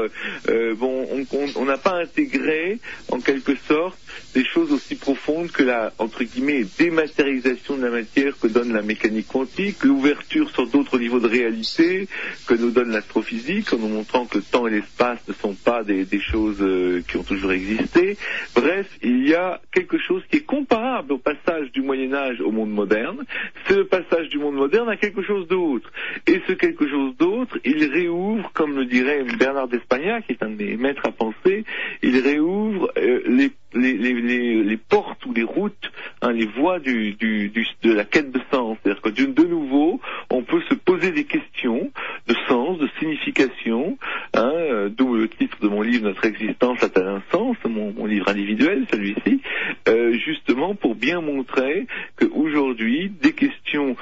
Euh, 0.48 0.74
bon, 0.76 1.08
on- 1.10 1.26
on 1.36 1.44
on 1.56 1.64
n'a 1.64 1.78
pas 1.78 1.96
intégré, 2.06 2.78
en 3.10 3.20
quelque 3.20 3.54
sorte, 3.66 3.98
des 4.34 4.44
choses 4.44 4.70
aussi 4.70 4.83
profondes 5.04 5.50
que 5.52 5.62
la, 5.62 5.92
entre 5.98 6.24
guillemets, 6.24 6.64
dématérialisation 6.78 7.76
de 7.76 7.82
la 7.84 7.90
matière 7.90 8.38
que 8.40 8.46
donne 8.46 8.72
la 8.72 8.80
mécanique 8.80 9.28
quantique, 9.28 9.84
l'ouverture 9.84 10.48
sur 10.48 10.66
d'autres 10.66 10.98
niveaux 10.98 11.20
de 11.20 11.28
réalité 11.28 12.08
que 12.46 12.54
nous 12.54 12.70
donne 12.70 12.90
l'astrophysique, 12.90 13.70
en 13.74 13.76
nous 13.76 13.88
montrant 13.88 14.24
que 14.24 14.38
le 14.38 14.42
temps 14.42 14.66
et 14.66 14.70
l'espace 14.70 15.18
ne 15.28 15.34
sont 15.34 15.52
pas 15.52 15.84
des, 15.84 16.06
des 16.06 16.20
choses 16.20 16.56
euh, 16.62 17.02
qui 17.06 17.18
ont 17.18 17.22
toujours 17.22 17.52
existé. 17.52 18.16
Bref, 18.54 18.86
il 19.02 19.28
y 19.28 19.34
a 19.34 19.60
quelque 19.72 19.98
chose 19.98 20.22
qui 20.30 20.38
est 20.38 20.46
comparable 20.46 21.12
au 21.12 21.18
passage 21.18 21.70
du 21.72 21.82
Moyen 21.82 22.14
Âge 22.14 22.40
au 22.40 22.50
monde 22.50 22.70
moderne. 22.70 23.24
C'est 23.66 23.76
le 23.76 23.84
passage 23.84 24.30
du 24.30 24.38
monde 24.38 24.54
moderne 24.54 24.88
à 24.88 24.96
quelque 24.96 25.20
chose 25.22 25.46
d'autre. 25.48 25.92
Et 26.26 26.40
ce 26.48 26.54
quelque 26.54 26.88
chose 26.88 27.14
d'autre, 27.18 27.58
il 27.66 27.84
réouvre, 27.92 28.50
comme 28.54 28.74
le 28.74 28.86
dirait 28.86 29.22
Bernard 29.38 29.68
d'Espagnac, 29.68 30.26
qui 30.26 30.32
est 30.32 30.42
un 30.42 30.48
de 30.48 30.56
mes 30.56 30.76
maîtres 30.78 31.04
à 31.04 31.12
penser, 31.12 31.64
il 32.02 32.18
réouvre 32.20 32.90
euh, 32.96 33.20
les, 33.26 33.50
les, 33.74 33.94
les, 33.94 34.14
les, 34.14 34.62
les 34.62 34.76
portes 34.76 35.24
ou 35.26 35.32
les 35.32 35.42
routes, 35.42 35.90
hein, 36.22 36.32
les 36.32 36.46
voies 36.46 36.78
du, 36.78 37.12
du, 37.14 37.48
du- 37.48 37.66
de 37.82 37.92
la 37.92 38.04
quête 38.04 38.30
de 38.32 38.40
sens. 38.52 38.76
C'est-à-dire 38.82 39.02
que 39.02 39.08
de 39.10 39.44
nouveau, 39.44 40.00
on 40.30 40.42
peut 40.42 40.62
se 40.68 40.74
poser 40.74 41.10
des 41.12 41.24
questions 41.24 41.90
de 42.26 42.34
sens, 42.48 42.78
de 42.78 42.88
signification, 42.98 43.98
hein, 44.34 44.88
d'où 44.96 45.14
le 45.14 45.28
titre 45.28 45.58
de 45.60 45.68
mon 45.68 45.82
livre 45.82 46.04
Notre 46.04 46.24
existence 46.24 46.82
a-t-elle 46.82 47.06
un 47.08 47.22
sens, 47.30 47.56
mon, 47.64 47.92
mon 47.92 48.06
livre 48.06 48.28
individuel, 48.28 48.86
celui-ci, 48.90 49.40
euh, 49.88 50.12
justement 50.24 50.74
pour 50.74 50.94
bien 50.94 51.20
montrer 51.20 51.86
qu'aujourd'hui, 52.18 53.10
des 53.22 53.32
questions 53.32 53.96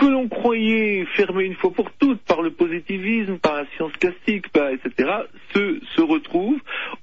que 0.00 0.06
l'on 0.06 0.28
croyait 0.28 1.04
fermées 1.14 1.44
une 1.44 1.56
fois 1.56 1.70
pour 1.72 1.90
toutes 1.92 2.22
par 2.22 2.40
le 2.40 2.50
positivisme, 2.50 3.36
par 3.36 3.54
la 3.54 3.66
science 3.76 3.92
classique, 4.00 4.46
etc., 4.46 5.10
se, 5.54 5.78
se 5.94 6.00
retrouvent 6.00 6.60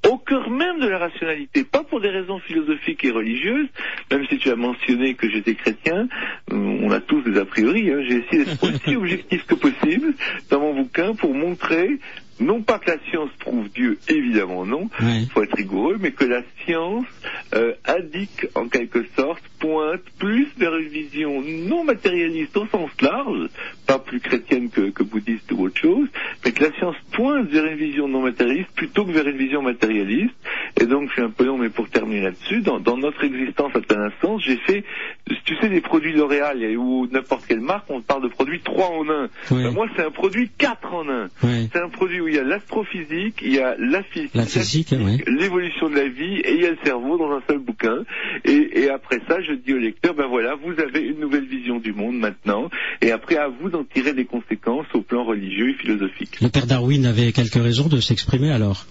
au 0.09 0.17
cœur 0.17 0.49
même 0.49 0.79
de 0.79 0.87
la 0.87 0.97
rationalité. 0.97 1.63
Pas 1.63 1.83
pour 1.83 2.01
des 2.01 2.09
raisons 2.09 2.39
philosophiques 2.39 3.05
et 3.05 3.11
religieuses, 3.11 3.67
même 4.09 4.25
si 4.27 4.39
tu 4.39 4.49
as 4.49 4.55
mentionné 4.55 5.13
que 5.13 5.29
j'étais 5.29 5.53
chrétien, 5.53 6.07
euh, 6.51 6.55
on 6.55 6.89
a 6.89 6.99
tous 6.99 7.21
des 7.21 7.37
a 7.37 7.45
priori, 7.45 7.91
hein, 7.91 8.01
j'ai 8.01 8.15
essayé 8.15 8.45
d'être 8.45 8.63
aussi 8.67 8.95
objectif 8.95 9.45
que 9.45 9.53
possible 9.53 10.15
dans 10.49 10.59
mon 10.59 10.73
bouquin 10.73 11.13
pour 11.13 11.35
montrer 11.35 11.99
non 12.39 12.61
pas 12.61 12.79
que 12.79 12.91
la 12.91 12.97
science 13.09 13.29
prouve 13.39 13.69
Dieu, 13.69 13.97
évidemment 14.07 14.65
non, 14.65 14.89
il 15.01 15.27
faut 15.29 15.43
être 15.43 15.55
rigoureux, 15.55 15.97
mais 15.99 16.11
que 16.11 16.25
la 16.25 16.41
science 16.63 17.05
euh, 17.53 17.73
indique 17.85 18.47
en 18.55 18.67
quelque 18.67 19.05
sorte, 19.15 19.43
pointe 19.67 20.01
plus 20.17 20.47
vers 20.57 20.75
une 20.77 20.87
vision 20.87 21.41
non 21.41 21.83
matérialiste 21.83 22.55
au 22.55 22.65
sens 22.67 22.89
large, 23.01 23.49
pas 23.85 23.99
plus 23.99 24.21
chrétienne 24.21 24.69
que, 24.69 24.91
que 24.91 25.03
bouddhiste 25.03 25.51
ou 25.51 25.65
autre 25.65 25.77
chose, 25.77 26.07
mais 26.43 26.51
que 26.53 26.63
la 26.63 26.71
science 26.73 26.95
pointe 27.11 27.49
vers 27.49 27.65
une 27.65 27.77
vision 27.77 28.07
non 28.07 28.21
matérialiste 28.21 28.71
plutôt 28.75 29.05
que 29.05 29.11
vers 29.11 29.27
une 29.27 29.37
vision 29.37 29.61
matérialiste. 29.61 30.35
Et 30.79 30.85
donc, 30.85 31.09
je 31.09 31.13
suis 31.13 31.21
un 31.21 31.29
peu 31.29 31.45
long, 31.45 31.57
mais 31.57 31.69
pour 31.69 31.89
terminer 31.89 32.21
là-dessus, 32.21 32.61
dans, 32.61 32.79
dans 32.79 32.97
notre 32.97 33.23
existence 33.25 33.75
à 33.75 33.81
tel 33.81 33.99
instant, 33.99 34.37
j'ai 34.39 34.57
fait, 34.57 34.85
tu 35.47 35.55
sais, 35.61 35.69
des 35.69 35.79
produits 35.79 36.11
L'Oréal 36.11 36.57
ou 36.77 37.07
n'importe 37.09 37.45
quelle 37.47 37.61
marque, 37.61 37.89
on 37.89 38.01
parle 38.01 38.23
de 38.23 38.27
produits 38.27 38.59
3 38.59 38.85
en 38.89 39.09
1. 39.09 39.23
Ouais. 39.23 39.29
Ben, 39.63 39.71
moi, 39.71 39.87
c'est 39.95 40.03
un 40.03 40.11
produit 40.11 40.49
4 40.57 40.93
en 40.93 41.07
1. 41.07 41.23
Ouais. 41.41 41.69
C'est 41.71 41.79
un 41.79 41.87
produit 41.87 42.19
où 42.19 42.27
il 42.27 42.35
y 42.35 42.37
a 42.37 42.43
l'astrophysique, 42.43 43.35
il 43.41 43.53
y 43.53 43.59
a 43.59 43.75
la 43.79 44.03
physique, 44.03 44.31
La 44.35 44.45
physique, 44.45 44.91
ouais. 44.91 45.23
l'évolution 45.25 45.89
de 45.89 45.95
la 45.95 46.09
vie 46.09 46.39
et 46.41 46.53
il 46.55 46.61
y 46.61 46.65
a 46.65 46.71
le 46.71 46.77
cerveau 46.83 47.17
dans 47.17 47.31
un 47.31 47.41
seul 47.47 47.59
bouquin. 47.59 48.03
Et, 48.43 48.81
et 48.81 48.89
après 48.89 49.21
ça, 49.29 49.41
je 49.41 49.53
dis 49.53 49.73
au 49.73 49.77
lecteur, 49.77 50.13
ben 50.15 50.27
voilà, 50.27 50.55
vous 50.55 50.73
avez 50.81 50.99
une 50.99 51.19
nouvelle 51.21 51.45
vision 51.45 51.79
du 51.79 51.93
monde 51.93 52.17
maintenant. 52.17 52.69
Et 53.01 53.11
après, 53.11 53.37
à 53.37 53.47
vous 53.47 53.69
d'en 53.69 53.85
tirer 53.85 54.11
des 54.11 54.25
conséquences 54.25 54.87
au 54.93 55.01
plan 55.01 55.23
religieux 55.23 55.69
et 55.69 55.73
philosophique. 55.75 56.41
Le 56.41 56.49
père 56.49 56.67
Darwin 56.67 57.05
avait 57.05 57.31
quelques 57.31 57.63
raisons 57.63 57.87
de 57.87 58.01
s'exprimer 58.01 58.51
alors? 58.51 58.85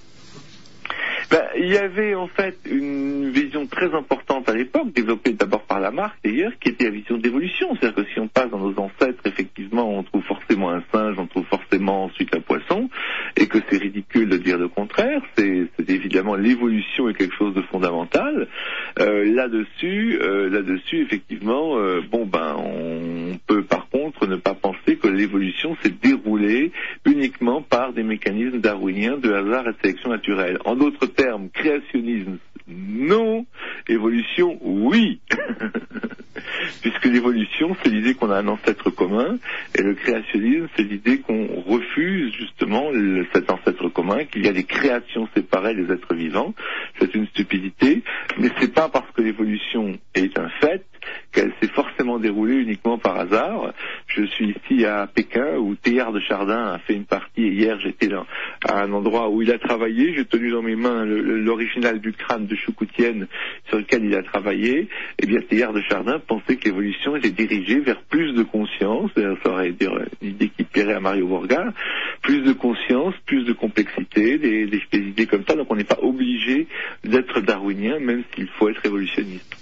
Ben, 1.31 1.43
il 1.57 1.66
y 1.66 1.77
avait 1.77 2.15
en 2.15 2.28
fait 2.28 2.57
une 2.70 3.31
vision 3.31 3.66
très 3.66 3.93
importante 3.94 4.48
à 4.48 4.55
l'époque, 4.55 4.93
développée 4.93 5.32
d'abord 5.32 5.62
par 5.62 5.81
la 5.81 5.90
marque 5.90 6.16
d'ailleurs, 6.24 6.53
qui 6.61 6.69
était 6.69 6.85
la 6.85 6.90
vision 6.90 7.16
d'évolution. 7.19 7.74
C'est-à-dire 7.74 8.05
que 8.05 8.11
si 8.12 8.20
on 8.20 8.28
passe 8.28 8.51
dans 8.51 8.61
nos 8.61 8.78
ancêtres, 8.78 9.20
effectivement, 9.24 9.98
on 9.98 10.05
trouve 10.05 10.23
forcément 10.23 10.70
un 10.70 10.82
singe, 10.93 11.16
on 11.19 11.27
trouve 11.27 11.47
forcément 11.47 12.05
ensuite 12.05 12.35
un 12.35 12.40
poisson, 12.40 12.89
et 13.36 13.48
que 13.48 13.59
c'est 13.69 13.78
ridicule 13.78 14.28
de 14.28 14.36
dire 14.36 14.57
le 14.59 14.69
contraire. 14.69 15.20
C'est 15.36 15.69
évidemment 15.89 16.36
l'évolution 16.36 17.09
est 17.09 17.15
quelque 17.15 17.35
chose 17.35 17.55
de 17.55 17.62
fondamental. 17.62 18.47
Euh, 19.01 19.24
là-dessus, 19.35 20.19
euh, 20.23 20.48
là-dessus, 20.48 21.03
effectivement, 21.03 21.77
euh, 21.78 22.03
bon 22.09 22.24
ben, 22.24 22.55
on 22.57 23.39
peut 23.47 23.62
par 23.62 23.85
ne 24.27 24.36
pas 24.36 24.55
penser 24.55 24.97
que 24.97 25.09
l'évolution 25.09 25.77
s'est 25.82 25.90
déroulée 26.03 26.73
uniquement 27.05 27.62
par 27.62 27.93
des 27.93 28.03
mécanismes 28.03 28.61
darwiniens 28.61 29.16
de 29.16 29.32
hasard 29.32 29.69
et 29.69 29.74
sélection 29.82 30.11
naturelle. 30.11 30.59
En 30.65 30.77
d'autres 30.77 31.07
termes, 31.07 31.48
créationnisme, 31.51 32.39
non. 32.69 33.47
Évolution, 33.89 34.59
oui. 34.62 35.20
puisque 36.82 37.05
l'évolution, 37.07 37.77
c'est 37.82 37.90
l'idée 37.90 38.15
qu'on 38.15 38.31
a 38.31 38.39
un 38.39 38.48
ancêtre 38.48 38.90
commun, 38.90 39.39
et 39.77 39.82
le 39.82 39.94
créationnisme, 39.94 40.69
c'est 40.77 40.82
l'idée 40.82 41.20
qu'on 41.20 41.47
refuse 41.66 42.32
justement 42.35 42.90
cet 43.32 43.51
ancêtre 43.51 43.89
commun, 43.89 44.24
qu'il 44.24 44.44
y 44.44 44.48
a 44.48 44.53
des 44.53 44.65
créations 44.65 45.28
séparées 45.35 45.74
des 45.74 45.93
êtres 45.93 46.15
vivants. 46.15 46.55
C'est 46.98 47.15
une 47.15 47.27
stupidité, 47.28 48.03
mais 48.39 48.51
c'est 48.61 48.73
pas 48.73 48.89
parce 48.89 49.11
que 49.12 49.23
l'évolution 49.23 49.98
est 50.15 50.39
un 50.39 50.48
fait 50.61 50.85
qu'elle 51.36 51.52
s'est 51.60 51.68
forcément 51.68 52.18
déroulée 52.18 52.54
uniquement 52.54 52.96
par 52.96 53.18
hasard. 53.18 53.74
Je 54.06 54.24
suis 54.24 54.54
ici 54.56 54.86
à 54.86 55.06
Pékin 55.06 55.58
où 55.58 55.74
Théard 55.74 56.12
de 56.12 56.20
Chardin 56.20 56.72
a 56.72 56.78
fait 56.78 56.94
une 56.94 57.04
partie 57.04 57.44
et 57.44 57.52
hier 57.52 57.78
j'étais 57.78 58.08
à 58.66 58.80
un 58.80 58.90
endroit 58.92 59.28
où 59.28 59.42
il 59.42 59.52
a 59.52 59.58
travaillé. 59.58 60.14
J'ai 60.14 60.24
tenu 60.24 60.50
dans 60.50 60.62
mes 60.62 60.76
mains 60.76 61.04
l'original 61.04 62.00
du 62.00 62.14
crâne 62.14 62.46
de 62.46 62.56
Choukoutienne 62.56 63.26
sur 63.68 63.76
lequel 63.76 64.06
il 64.06 64.14
a 64.14 64.22
travaillé. 64.22 64.88
Eh 65.18 65.26
bien 65.26 65.40
Théard 65.42 65.74
de 65.74 65.82
Chardin 65.82 66.18
pensait 66.26 66.56
que 66.56 66.64
l'évolution 66.64 67.16
était 67.16 67.30
dirigée 67.30 67.80
vers 67.80 68.00
plus 68.04 68.32
de 68.32 68.42
conscience, 68.42 69.10
ça 69.14 69.50
aurait 69.50 69.68
été 69.68 69.86
une 70.22 70.28
idée 70.28 70.48
qui 70.48 70.64
plairait 70.64 70.94
à 70.94 71.00
Mario 71.00 71.26
Borga, 71.26 71.74
plus 72.22 72.40
de 72.40 72.54
conscience, 72.54 73.14
plus 73.26 73.44
de 73.44 73.52
complexité, 73.52 74.38
des, 74.38 74.66
des 74.66 74.98
idées 74.98 75.26
comme 75.26 75.44
ça. 75.46 75.54
Donc 75.54 75.70
on 75.70 75.76
n'est 75.76 75.84
pas 75.84 75.98
obligé 76.00 76.66
d'être 77.04 77.40
darwinien 77.42 77.98
même 77.98 78.24
s'il 78.34 78.48
faut 78.48 78.70
être 78.70 78.84
évolutionniste 78.86 79.56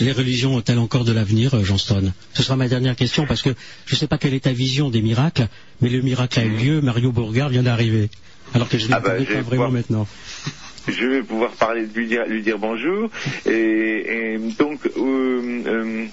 les 0.00 0.12
religions 0.12 0.54
ont-elles 0.56 0.78
encore 0.78 1.04
de 1.04 1.12
l'avenir, 1.12 1.54
euh, 1.54 1.64
Johnston? 1.64 2.12
Ce 2.34 2.42
sera 2.42 2.56
ma 2.56 2.68
dernière 2.68 2.96
question 2.96 3.26
parce 3.26 3.42
que 3.42 3.50
je 3.86 3.94
ne 3.94 3.98
sais 3.98 4.06
pas 4.06 4.18
quelle 4.18 4.34
est 4.34 4.44
ta 4.44 4.52
vision 4.52 4.90
des 4.90 5.02
miracles, 5.02 5.48
mais 5.80 5.88
le 5.88 6.00
miracle 6.00 6.38
a 6.40 6.44
eu 6.44 6.56
lieu, 6.56 6.80
Mario 6.80 7.12
Bourgard 7.12 7.48
vient 7.48 7.62
d'arriver. 7.62 8.08
Alors 8.54 8.68
que 8.68 8.78
je 8.78 8.88
ne 8.88 8.94
ah 8.94 9.00
bah, 9.00 9.10
pas 9.10 9.40
vraiment 9.42 9.70
maintenant. 9.70 10.06
Je 10.88 11.06
vais 11.06 11.22
pouvoir 11.22 11.50
parler, 11.52 11.86
lui 11.94 12.06
dire, 12.06 12.26
lui 12.26 12.42
dire 12.42 12.58
bonjour. 12.58 13.10
Et, 13.44 14.38
donc, 14.58 14.80
euh, 14.86 15.62
euh, 15.66 16.06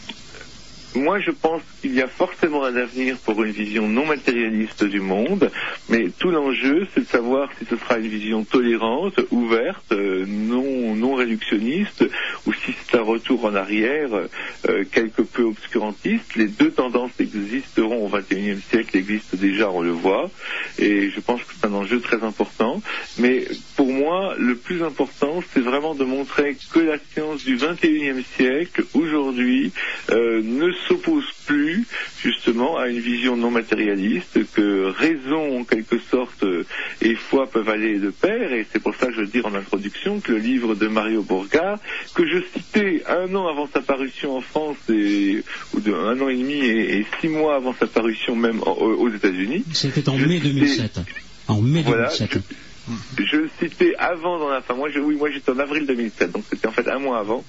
moi, 0.96 1.20
je 1.20 1.32
pense 1.32 1.62
qu'il 1.82 1.94
y 1.94 2.02
a 2.02 2.08
forcément 2.08 2.64
un 2.64 2.76
avenir 2.76 3.18
pour 3.18 3.44
une 3.44 3.52
vision 3.52 3.88
non 3.88 4.06
matérialiste 4.06 4.84
du 4.84 5.02
monde, 5.02 5.52
mais 5.90 6.10
tout 6.18 6.32
l'enjeu, 6.32 6.88
c'est 6.94 7.02
de 7.02 7.08
savoir 7.08 7.50
si 7.60 7.66
ce 7.66 7.76
sera 7.76 7.98
une 7.98 8.08
vision 8.08 8.44
tolérante, 8.44 9.20
ouverte, 9.32 9.92
euh, 9.92 10.26
non, 10.28 10.96
non 10.96 11.16
réductionniste, 11.16 12.06
ou 12.46 12.54
si 12.54 12.74
c'est 12.74 12.98
un 12.98 13.02
retour 13.04 13.46
en 13.46 13.56
arrière 13.56 14.10
euh, 14.70 14.84
quelque 14.92 15.22
peu 15.22 15.44
obscurantiste. 15.44 16.36
Les 16.36 16.48
deux 16.48 16.72
tendances 16.72 17.12
existeront 17.20 18.06
au 18.06 18.10
XXIe 18.10 18.62
siècle, 18.70 18.98
existent 18.98 19.38
déjà, 19.38 19.70
on 19.72 19.82
le 19.82 19.92
voit, 19.92 20.30
et 20.80 21.10
je 21.10 21.20
pense 21.20 21.42
que 21.42 21.54
c'est 21.60 21.68
un 21.68 21.74
enjeu 21.74 22.00
très 22.00 22.24
important. 22.24 22.82
Mais 23.18 23.48
pour 23.76 23.92
moi, 23.92 24.36
le 24.38 24.56
plus 24.56 24.84
important, 24.84 25.42
c'est 25.54 25.60
vraiment 25.62 25.96
de 25.96 26.06
montrer 26.06 26.58
que 26.74 26.80
la 26.80 26.98
science 26.98 27.44
du 27.44 27.58
XXIe 27.58 28.24
siècle, 28.36 28.86
aujourd'hui, 28.94 29.72
euh, 30.12 30.42
ne 30.44 30.72
s'oppose 30.88 31.26
plus 31.46 31.86
justement 32.22 32.78
à 32.78 32.88
une 32.88 33.00
vision 33.00 33.38
non 33.38 33.52
matérialiste, 33.52 34.40
que 34.54 34.92
raison 34.98 35.60
en 35.60 35.64
quelque 35.64 36.00
sorte 36.00 36.46
et 37.02 37.16
foi 37.16 37.48
peuvent 37.50 37.70
aller 37.70 38.00
de 38.00 38.10
pair, 38.10 38.52
et 38.54 38.66
c'est 38.72 38.82
pour 38.82 38.96
ça 38.96 39.08
que 39.08 39.14
je 39.14 39.22
veux 39.22 39.28
dire 39.28 39.46
en 39.46 39.56
introduction 39.56 40.20
que 40.20 40.32
le 40.32 40.40
livre 40.40 40.76
de 40.76 40.88
Mario 40.88 41.22
Borga, 41.22 41.80
que 42.14 42.26
je 42.28 42.40
citais 42.54 43.04
un 43.08 43.34
an 43.36 43.48
avant 43.48 43.68
sa 43.72 43.82
parution 43.82 44.38
en 44.38 44.42
France, 44.42 44.78
et, 44.90 45.44
ou 45.74 45.80
de 45.80 45.94
un 45.94 46.20
an 46.22 46.30
et 46.30 46.38
demi 46.38 46.66
et, 46.66 47.06
six 47.22 47.28
mois 47.28 47.56
avant 47.56 47.76
sa 47.80 47.88
parution 47.88 48.36
même 48.36 48.62
aux 48.62 49.10
États-Unis. 49.10 49.64
C'était 49.74 50.10
en 50.10 50.18
mai 50.18 50.40
2007. 50.40 51.00
En 51.48 51.62
mai 51.62 51.84
2007 51.84 52.30
je 52.34 52.40
le 53.36 53.50
citais 53.60 53.96
avant 53.98 54.40
dans 54.40 54.50
la 54.50 54.62
fin. 54.62 54.76
Moi, 54.76 54.90
je, 54.90 55.00
oui, 55.00 55.16
moi 55.16 55.30
j'étais 55.30 55.52
en 55.52 55.60
avril 55.60 55.86
2007, 55.86 56.32
donc 56.32 56.44
c'était 56.50 56.68
en 56.68 56.72
fait 56.72 56.88
un 56.88 57.00
mois 57.00 57.20
avant. 57.20 57.44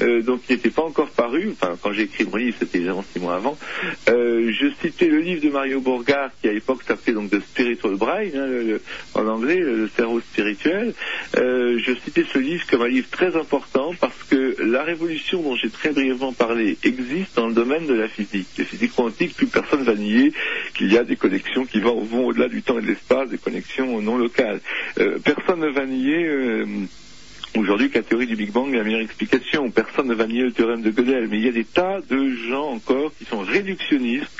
Euh, 0.00 0.22
donc 0.22 0.42
il 0.48 0.56
n'était 0.56 0.70
pas 0.70 0.82
encore 0.82 1.10
paru. 1.10 1.52
Enfin, 1.52 1.76
quand 1.82 1.92
j'ai 1.92 2.02
écrit 2.02 2.24
mon 2.24 2.36
livre, 2.36 2.56
c'était 2.58 2.78
évidemment 2.78 3.04
six 3.12 3.20
mois 3.20 3.34
avant. 3.34 3.58
Euh, 4.08 4.52
je 4.52 4.66
citais 4.80 5.08
le 5.08 5.20
livre 5.20 5.42
de 5.42 5.50
Mario 5.50 5.80
Borgard 5.80 6.30
qui 6.40 6.48
à 6.48 6.52
l'époque 6.52 6.82
s'appelait 6.86 7.14
donc 7.14 7.30
The 7.30 7.40
Spiritual 7.40 7.96
Brain, 7.96 8.28
hein, 8.34 8.78
en 9.14 9.26
anglais, 9.26 9.56
le, 9.56 9.88
cerveau 9.96 10.20
spirituel. 10.20 10.94
Euh, 11.36 11.78
je 11.78 11.92
citais 12.04 12.24
ce 12.32 12.38
livre 12.38 12.64
comme 12.70 12.82
un 12.82 12.88
livre 12.88 13.08
très 13.10 13.36
important 13.36 13.92
parce 14.00 14.22
que 14.30 14.56
la 14.62 14.82
révolution 14.82 15.42
dont 15.42 15.56
j'ai 15.56 15.70
très 15.70 15.90
brièvement 15.90 16.32
parlé 16.32 16.78
existe 16.82 17.36
dans 17.36 17.48
le 17.48 17.54
domaine 17.54 17.86
de 17.86 17.94
la 17.94 18.08
physique. 18.08 18.48
La 18.58 18.64
physique 18.64 18.94
quantique, 18.94 19.34
plus 19.34 19.46
personne 19.46 19.82
va 19.82 19.94
nier 19.94 20.32
qu'il 20.74 20.92
y 20.92 20.98
a 20.98 21.04
des 21.04 21.16
connexions 21.16 21.64
qui 21.64 21.80
vont 21.80 22.26
au-delà 22.26 22.48
du 22.48 22.62
temps 22.62 22.78
et 22.78 22.82
de 22.82 22.86
l'espace, 22.86 23.28
des 23.28 23.38
connexions 23.38 24.00
non 24.00 24.16
locales. 24.16 24.60
Euh, 24.98 25.18
personne 25.24 25.60
ne 25.60 25.68
va 25.68 25.86
nier 25.86 26.24
euh, 26.24 26.66
aujourd'hui 27.56 27.90
que 27.90 27.98
la 27.98 28.02
théorie 28.02 28.26
du 28.26 28.36
Big 28.36 28.50
Bang 28.50 28.72
est 28.72 28.78
la 28.78 28.84
meilleure 28.84 29.00
explication. 29.00 29.70
Personne 29.70 30.08
ne 30.08 30.14
va 30.14 30.26
nier 30.26 30.42
le 30.42 30.52
théorème 30.52 30.82
de 30.82 30.90
Gödel, 30.90 31.28
mais 31.28 31.38
il 31.38 31.44
y 31.44 31.48
a 31.48 31.52
des 31.52 31.64
tas 31.64 32.00
de 32.08 32.30
gens 32.48 32.70
encore 32.70 33.12
qui 33.18 33.24
sont 33.24 33.40
réductionnistes 33.40 34.30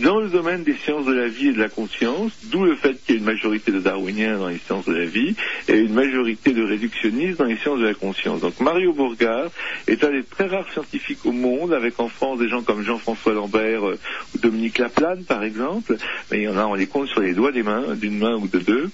dans 0.00 0.20
le 0.20 0.28
domaine 0.28 0.64
des 0.64 0.74
sciences 0.74 1.04
de 1.04 1.12
la 1.12 1.28
vie 1.28 1.48
et 1.48 1.52
de 1.52 1.58
la 1.58 1.68
conscience, 1.68 2.32
d'où 2.44 2.64
le 2.64 2.74
fait 2.74 2.94
qu'il 3.04 3.14
y 3.14 3.18
ait 3.18 3.20
une 3.20 3.26
majorité 3.26 3.72
de 3.72 3.80
darwiniens 3.80 4.38
dans 4.38 4.48
les 4.48 4.58
sciences 4.58 4.86
de 4.86 4.94
la 4.94 5.04
vie 5.04 5.34
et 5.68 5.78
une 5.78 5.92
majorité 5.92 6.52
de 6.52 6.62
réductionnistes 6.62 7.38
dans 7.38 7.44
les 7.44 7.56
sciences 7.56 7.78
de 7.78 7.86
la 7.86 7.94
conscience. 7.94 8.40
Donc 8.40 8.58
Mario 8.60 8.92
Bourgard 8.92 9.50
est 9.86 10.02
un 10.04 10.10
des 10.10 10.24
très 10.24 10.46
rares 10.46 10.70
scientifiques 10.72 11.24
au 11.26 11.32
monde, 11.32 11.72
avec 11.72 12.00
en 12.00 12.08
France 12.08 12.38
des 12.38 12.48
gens 12.48 12.62
comme 12.62 12.82
Jean-François 12.82 13.34
Lambert 13.34 13.86
euh, 13.86 13.98
ou 14.34 14.38
Dominique 14.38 14.78
Laplane 14.78 15.24
par 15.24 15.44
exemple, 15.44 15.96
mais 16.30 16.38
il 16.38 16.44
y 16.44 16.48
en 16.48 16.56
a, 16.56 16.64
on 16.64 16.74
les 16.74 16.86
compte 16.86 17.08
sur 17.08 17.20
les 17.20 17.34
doigts 17.34 17.52
des 17.52 17.62
mains, 17.62 17.94
d'une 17.94 18.18
main 18.18 18.36
ou 18.36 18.48
de 18.48 18.58
deux, 18.58 18.90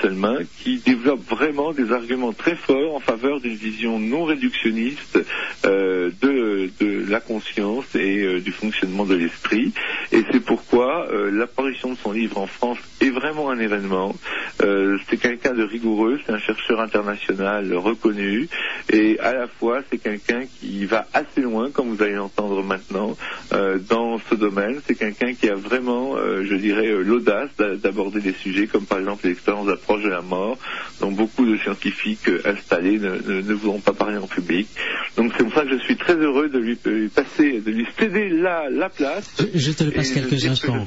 seule 0.00 0.14
main, 0.14 0.38
qui 0.62 0.78
développent 0.78 1.28
vraiment 1.28 1.72
des 1.72 1.92
arguments 1.92 2.32
très 2.32 2.56
forts 2.56 2.94
en 2.94 3.00
faveur 3.00 3.40
d'une 3.40 3.54
vision 3.54 3.98
non 3.98 4.24
réductionniste 4.24 5.18
euh, 5.64 6.10
de, 6.20 6.70
de, 6.80 7.04
la 7.08 7.20
conscience 7.20 7.84
et 7.94 8.22
euh, 8.22 8.40
du 8.40 8.52
fonctionnement 8.52 9.04
de 9.04 9.14
l'esprit. 9.14 9.72
Et 10.12 10.22
c'est 10.30 10.40
pourquoi 10.40 11.08
euh, 11.10 11.30
l'apparition 11.30 11.92
de 11.92 11.96
son 11.96 12.12
livre 12.12 12.38
en 12.38 12.46
France 12.46 12.78
est 13.00 13.10
vraiment 13.10 13.50
un 13.50 13.58
événement. 13.58 14.14
Euh, 14.62 14.98
c'est 15.08 15.16
quelqu'un 15.16 15.54
de 15.54 15.62
rigoureux, 15.62 16.18
c'est 16.24 16.32
un 16.32 16.38
chercheur 16.38 16.80
international 16.80 17.72
reconnu, 17.74 18.48
et 18.92 19.18
à 19.20 19.32
la 19.32 19.46
fois 19.46 19.80
c'est 19.90 19.98
quelqu'un 19.98 20.44
qui 20.60 20.84
va 20.84 21.06
assez 21.12 21.40
loin, 21.40 21.70
comme 21.70 21.88
vous 21.94 22.02
allez 22.02 22.14
l'entendre 22.14 22.62
maintenant, 22.62 23.16
euh, 23.52 23.78
dans 23.78 24.18
ce 24.30 24.34
domaine. 24.34 24.80
C'est 24.86 24.96
quelqu'un 24.96 25.34
qui 25.34 25.48
a 25.48 25.54
vraiment, 25.54 26.16
je 26.18 26.54
dirais, 26.54 26.88
l'audace 27.02 27.50
d'aborder 27.58 28.20
des 28.20 28.32
sujets 28.32 28.66
comme 28.66 28.84
par 28.84 28.98
exemple 28.98 29.17
l'expérience 29.24 29.66
d'approche 29.66 30.02
de 30.02 30.08
la 30.08 30.22
mort, 30.22 30.58
dont 31.00 31.10
beaucoup 31.10 31.46
de 31.46 31.56
scientifiques 31.58 32.28
installés 32.44 32.98
ne, 32.98 33.10
ne, 33.10 33.42
ne 33.42 33.54
voudront 33.54 33.80
pas 33.80 33.92
parler 33.92 34.16
en 34.16 34.26
public. 34.26 34.68
Donc 35.16 35.32
c'est 35.36 35.44
pour 35.44 35.54
ça 35.54 35.62
que 35.62 35.78
je 35.78 35.82
suis 35.82 35.96
très 35.96 36.14
heureux 36.14 36.48
de 36.48 36.58
lui 36.58 36.76
passer, 37.08 37.60
de 37.60 37.70
lui 37.70 37.86
céder 37.98 38.28
la, 38.30 38.68
la 38.70 38.88
place. 38.88 39.30
Je 39.54 39.72
te 39.72 39.84
le 39.84 39.90
passe 39.90 40.10
quelques 40.10 40.44
instants. 40.46 40.86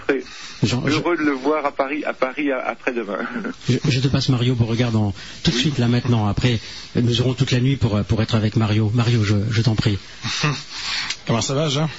Je 0.63 0.67
serai 0.67 0.91
heureux 0.91 1.17
de 1.17 1.23
le 1.23 1.31
voir 1.31 1.65
à 1.65 1.71
Paris, 1.71 2.03
à 2.05 2.13
Paris 2.13 2.51
après-demain. 2.51 3.19
Je, 3.67 3.99
te 3.99 4.07
passe 4.07 4.29
Mario 4.29 4.55
pour 4.55 4.67
regarder 4.67 4.97
tout 5.43 5.51
de 5.51 5.55
suite 5.55 5.77
là 5.77 5.87
maintenant. 5.87 6.27
Après, 6.27 6.59
nous 6.95 7.21
aurons 7.21 7.33
toute 7.33 7.51
la 7.51 7.59
nuit 7.59 7.77
pour, 7.77 8.03
pour 8.03 8.21
être 8.21 8.35
avec 8.35 8.55
Mario. 8.55 8.91
Mario, 8.93 9.23
je, 9.23 9.35
je 9.49 9.61
t'en 9.61 9.75
prie. 9.75 9.97
Comment 11.27 11.41
ça 11.41 11.53
va, 11.53 11.69
Jean? 11.69 11.89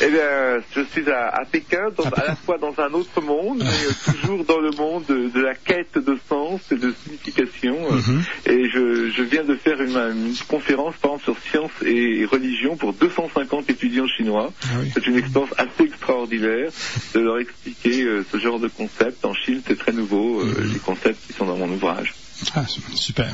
Eh 0.00 0.08
bien, 0.08 0.58
je 0.74 0.80
suis 0.92 1.10
à, 1.10 1.42
Pékin, 1.50 1.90
à, 2.16 2.24
la 2.26 2.36
fois 2.36 2.58
dans 2.58 2.74
un 2.78 2.92
autre 2.92 3.20
monde, 3.20 3.58
mais 3.58 3.66
euh, 3.66 4.12
toujours 4.12 4.44
dans 4.44 4.60
le 4.60 4.70
monde 4.70 5.04
de, 5.06 5.40
la 5.40 5.54
quête 5.54 5.98
de 5.98 6.18
sens 6.28 6.60
et 6.70 6.76
de 6.76 6.94
signification. 7.04 7.76
Mhm. 7.90 8.22
Et 8.46 8.68
je, 8.70 9.22
viens 9.22 9.44
de 9.44 9.54
faire 9.56 9.80
une, 9.80 10.34
conférence, 10.48 10.94
par 11.00 11.12
exemple, 11.12 11.24
sur 11.24 11.50
science 11.50 11.70
et 11.84 12.24
religion 12.24 12.76
pour 12.76 12.92
250 12.92 13.70
étudiants 13.70 14.06
chinois. 14.06 14.52
Ah 14.64 14.66
c'est 14.94 15.06
une 15.06 15.16
expérience 15.16 15.50
assez 15.56 15.84
extraordinaire 15.84 16.70
de 17.14 17.20
leur 17.20 17.38
expliquer 17.38 18.02
euh, 18.02 18.24
ce 18.30 18.38
genre 18.38 18.58
de 18.58 18.68
concept. 18.68 19.24
En 19.24 19.34
Chine, 19.34 19.60
c'est 19.66 19.78
très 19.78 19.92
nouveau, 19.92 20.40
euh, 20.40 20.44
mhm. 20.44 20.72
les 20.72 20.78
concepts 20.78 21.26
qui 21.26 21.32
sont 21.32 21.46
dans 21.46 21.56
mon 21.56 21.70
ouvrage. 21.70 22.14
Ah, 22.54 22.64
super. 22.94 23.28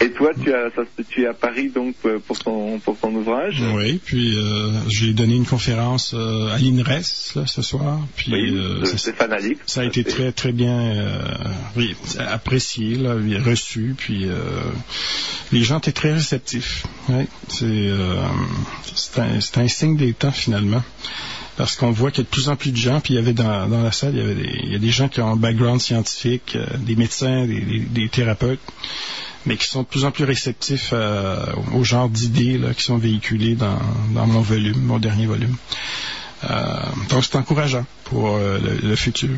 Et 0.00 0.10
toi, 0.10 0.30
tu, 0.34 0.52
as, 0.52 0.70
tu 1.08 1.22
es 1.22 1.26
à 1.26 1.32
Paris 1.32 1.70
donc 1.70 1.94
euh, 2.04 2.18
pour 2.18 2.38
ton 2.38 2.78
pour 2.80 2.98
ton 2.98 3.14
ouvrage. 3.14 3.62
Oui, 3.74 3.98
puis 4.04 4.36
euh, 4.36 4.70
j'ai 4.88 5.14
donné 5.14 5.34
une 5.36 5.46
conférence 5.46 6.12
euh, 6.14 6.54
à 6.54 6.58
l'INRES 6.58 7.02
ce 7.46 7.62
soir. 7.62 8.00
Puis 8.14 8.32
oui, 8.32 8.84
ça, 8.84 9.12
ça, 9.66 9.80
a 9.80 9.84
été 9.84 10.04
très 10.04 10.32
très 10.32 10.52
bien 10.52 10.92
oui, 11.76 11.96
apprécié, 12.18 12.96
là, 12.96 13.14
reçu. 13.44 13.94
Puis 13.96 14.26
les 15.52 15.62
gens 15.62 15.78
étaient 15.78 15.92
très 15.92 16.12
réceptifs. 16.12 16.84
Oui, 17.08 17.24
c'est 17.48 17.90
c'est 18.94 19.20
un, 19.20 19.62
un 19.64 19.68
signe 19.68 19.96
des 19.96 20.12
temps 20.12 20.32
finalement 20.32 20.82
parce 21.56 21.74
qu'on 21.74 21.90
voit 21.90 22.10
qu'il 22.10 22.18
y 22.18 22.26
a 22.26 22.28
de 22.28 22.34
plus 22.34 22.50
en 22.50 22.56
plus 22.56 22.70
de 22.70 22.76
gens, 22.76 23.00
puis 23.00 23.14
il 23.14 23.16
y 23.16 23.18
avait 23.18 23.32
dans, 23.32 23.66
dans 23.66 23.82
la 23.82 23.90
salle, 23.90 24.14
il 24.14 24.18
y 24.18 24.22
avait 24.22 24.34
des, 24.34 24.60
il 24.64 24.72
y 24.72 24.74
a 24.74 24.78
des 24.78 24.90
gens 24.90 25.08
qui 25.08 25.22
ont 25.22 25.32
un 25.32 25.36
background 25.36 25.80
scientifique, 25.80 26.58
des 26.80 26.96
médecins, 26.96 27.46
des, 27.46 27.60
des, 27.60 27.78
des, 27.78 28.08
thérapeutes, 28.10 28.60
mais 29.46 29.56
qui 29.56 29.66
sont 29.66 29.82
de 29.82 29.86
plus 29.86 30.04
en 30.04 30.10
plus 30.10 30.24
réceptifs 30.24 30.90
euh, 30.92 31.44
au 31.74 31.84
genre 31.84 32.08
d'idées 32.08 32.60
qui 32.76 32.82
sont 32.82 32.98
véhiculées 32.98 33.54
dans, 33.54 33.78
dans, 34.10 34.26
mon 34.26 34.40
volume, 34.40 34.80
mon 34.80 34.98
dernier 34.98 35.26
volume. 35.26 35.56
Euh, 36.44 36.76
donc 37.08 37.24
c'est 37.24 37.36
encourageant 37.36 37.86
pour 38.04 38.36
euh, 38.36 38.58
le, 38.82 38.96
futur. 38.96 39.30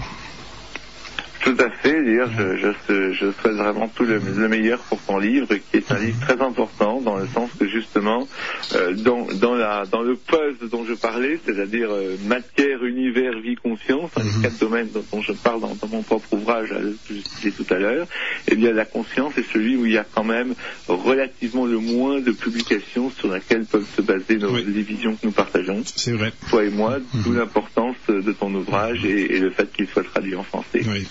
Tout 1.48 1.64
à 1.64 1.70
fait. 1.70 2.04
D'ailleurs, 2.04 2.30
je, 2.36 2.56
je, 2.58 3.12
je, 3.12 3.32
souhaite 3.40 3.54
vraiment 3.54 3.88
tout 3.88 4.04
le, 4.04 4.18
le, 4.18 4.48
meilleur 4.48 4.80
pour 4.80 5.00
ton 5.00 5.16
livre, 5.16 5.48
qui 5.48 5.78
est 5.78 5.90
un 5.90 5.98
livre 5.98 6.20
très 6.20 6.38
important 6.42 7.00
dans 7.00 7.16
le 7.16 7.26
sens 7.28 7.48
que 7.58 7.66
justement, 7.66 8.28
euh, 8.74 8.92
dans, 8.92 9.26
dans, 9.32 9.54
la, 9.54 9.86
dans 9.86 10.02
le 10.02 10.14
puzzle 10.14 10.68
dont 10.70 10.84
je 10.84 10.92
parlais, 10.92 11.40
c'est-à-dire 11.46 11.88
euh, 11.90 12.16
matière, 12.26 12.84
univers, 12.84 13.38
vie, 13.38 13.54
conscience, 13.54 14.10
les 14.18 14.24
mhm. 14.24 14.42
quatre 14.42 14.58
domaines 14.58 14.88
dont, 14.92 15.22
je 15.22 15.32
parle 15.32 15.62
dans, 15.62 15.74
dans, 15.74 15.88
mon 15.88 16.02
propre 16.02 16.34
ouvrage, 16.34 16.68
euh, 16.72 16.92
que 17.08 17.14
je 17.14 17.20
citais 17.20 17.50
tout 17.50 17.72
à 17.72 17.78
l'heure, 17.78 18.06
eh 18.48 18.54
bien 18.54 18.72
la 18.72 18.84
conscience 18.84 19.32
est 19.38 19.50
celui 19.50 19.76
où 19.76 19.86
il 19.86 19.92
y 19.92 19.98
a 19.98 20.04
quand 20.04 20.24
même 20.24 20.54
relativement 20.86 21.64
le 21.64 21.78
moins 21.78 22.20
de 22.20 22.32
publications 22.32 23.10
sur 23.10 23.32
lesquelles 23.32 23.64
peuvent 23.64 23.88
se 23.96 24.02
baser 24.02 24.36
nos, 24.36 24.54
les 24.54 24.82
visions 24.82 25.16
que 25.16 25.24
nous 25.24 25.32
partageons. 25.32 25.82
C'est 25.96 26.12
vrai. 26.12 26.30
Toi 26.50 26.64
et 26.64 26.70
moi, 26.70 26.98
mhm. 26.98 27.22
d'où 27.22 27.32
l'importance 27.32 27.96
de 28.06 28.32
ton 28.32 28.54
ouvrage 28.54 29.02
et, 29.06 29.34
et 29.34 29.38
le 29.38 29.48
fait 29.48 29.72
qu'il 29.72 29.88
soit 29.88 30.04
traduit 30.04 30.36
en 30.36 30.42
français. 30.42 30.82
Oui. 30.86 31.06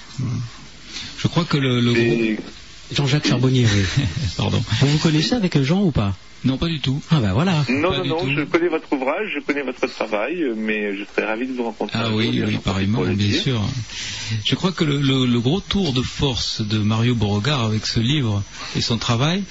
Je 1.17 1.27
crois 1.27 1.45
que 1.45 1.57
le, 1.57 1.79
le 1.79 2.37
Jean-Jacques 2.93 3.27
Charbonnier, 3.27 3.65
oui. 3.65 4.05
Pardon. 4.37 4.63
Vous 4.81 4.87
vous 4.87 4.97
connaissez 4.99 5.33
avec 5.35 5.61
Jean 5.61 5.81
ou 5.83 5.91
pas? 5.91 6.15
Non, 6.45 6.57
pas 6.57 6.67
du 6.67 6.79
tout. 6.79 7.01
Ah 7.09 7.19
ben 7.19 7.33
voilà. 7.33 7.65
Non, 7.67 7.91
non, 7.91 8.05
non, 8.05 8.19
je 8.29 8.43
connais 8.43 8.69
votre 8.69 8.93
ouvrage, 8.93 9.27
je 9.35 9.41
connais 9.43 9.63
votre 9.63 9.85
travail, 9.87 10.45
mais 10.55 10.95
je 10.95 11.03
serais 11.03 11.25
ravi 11.25 11.47
de 11.47 11.53
vous 11.53 11.63
rencontrer. 11.63 11.97
Ah 11.99 12.11
oui, 12.13 12.41
oui, 12.45 12.57
pareillement, 12.63 13.01
bien 13.01 13.31
sûr. 13.31 13.59
Je 14.45 14.55
crois 14.55 14.71
que 14.71 14.83
le, 14.83 14.99
le, 14.99 15.25
le, 15.25 15.39
gros 15.39 15.61
tour 15.61 15.93
de 15.93 16.01
force 16.01 16.61
de 16.61 16.77
Mario 16.77 17.15
Beauregard 17.15 17.63
avec 17.65 17.85
ce 17.87 17.99
livre 17.99 18.43
et 18.75 18.81
son 18.81 18.97
travail, 18.97 19.43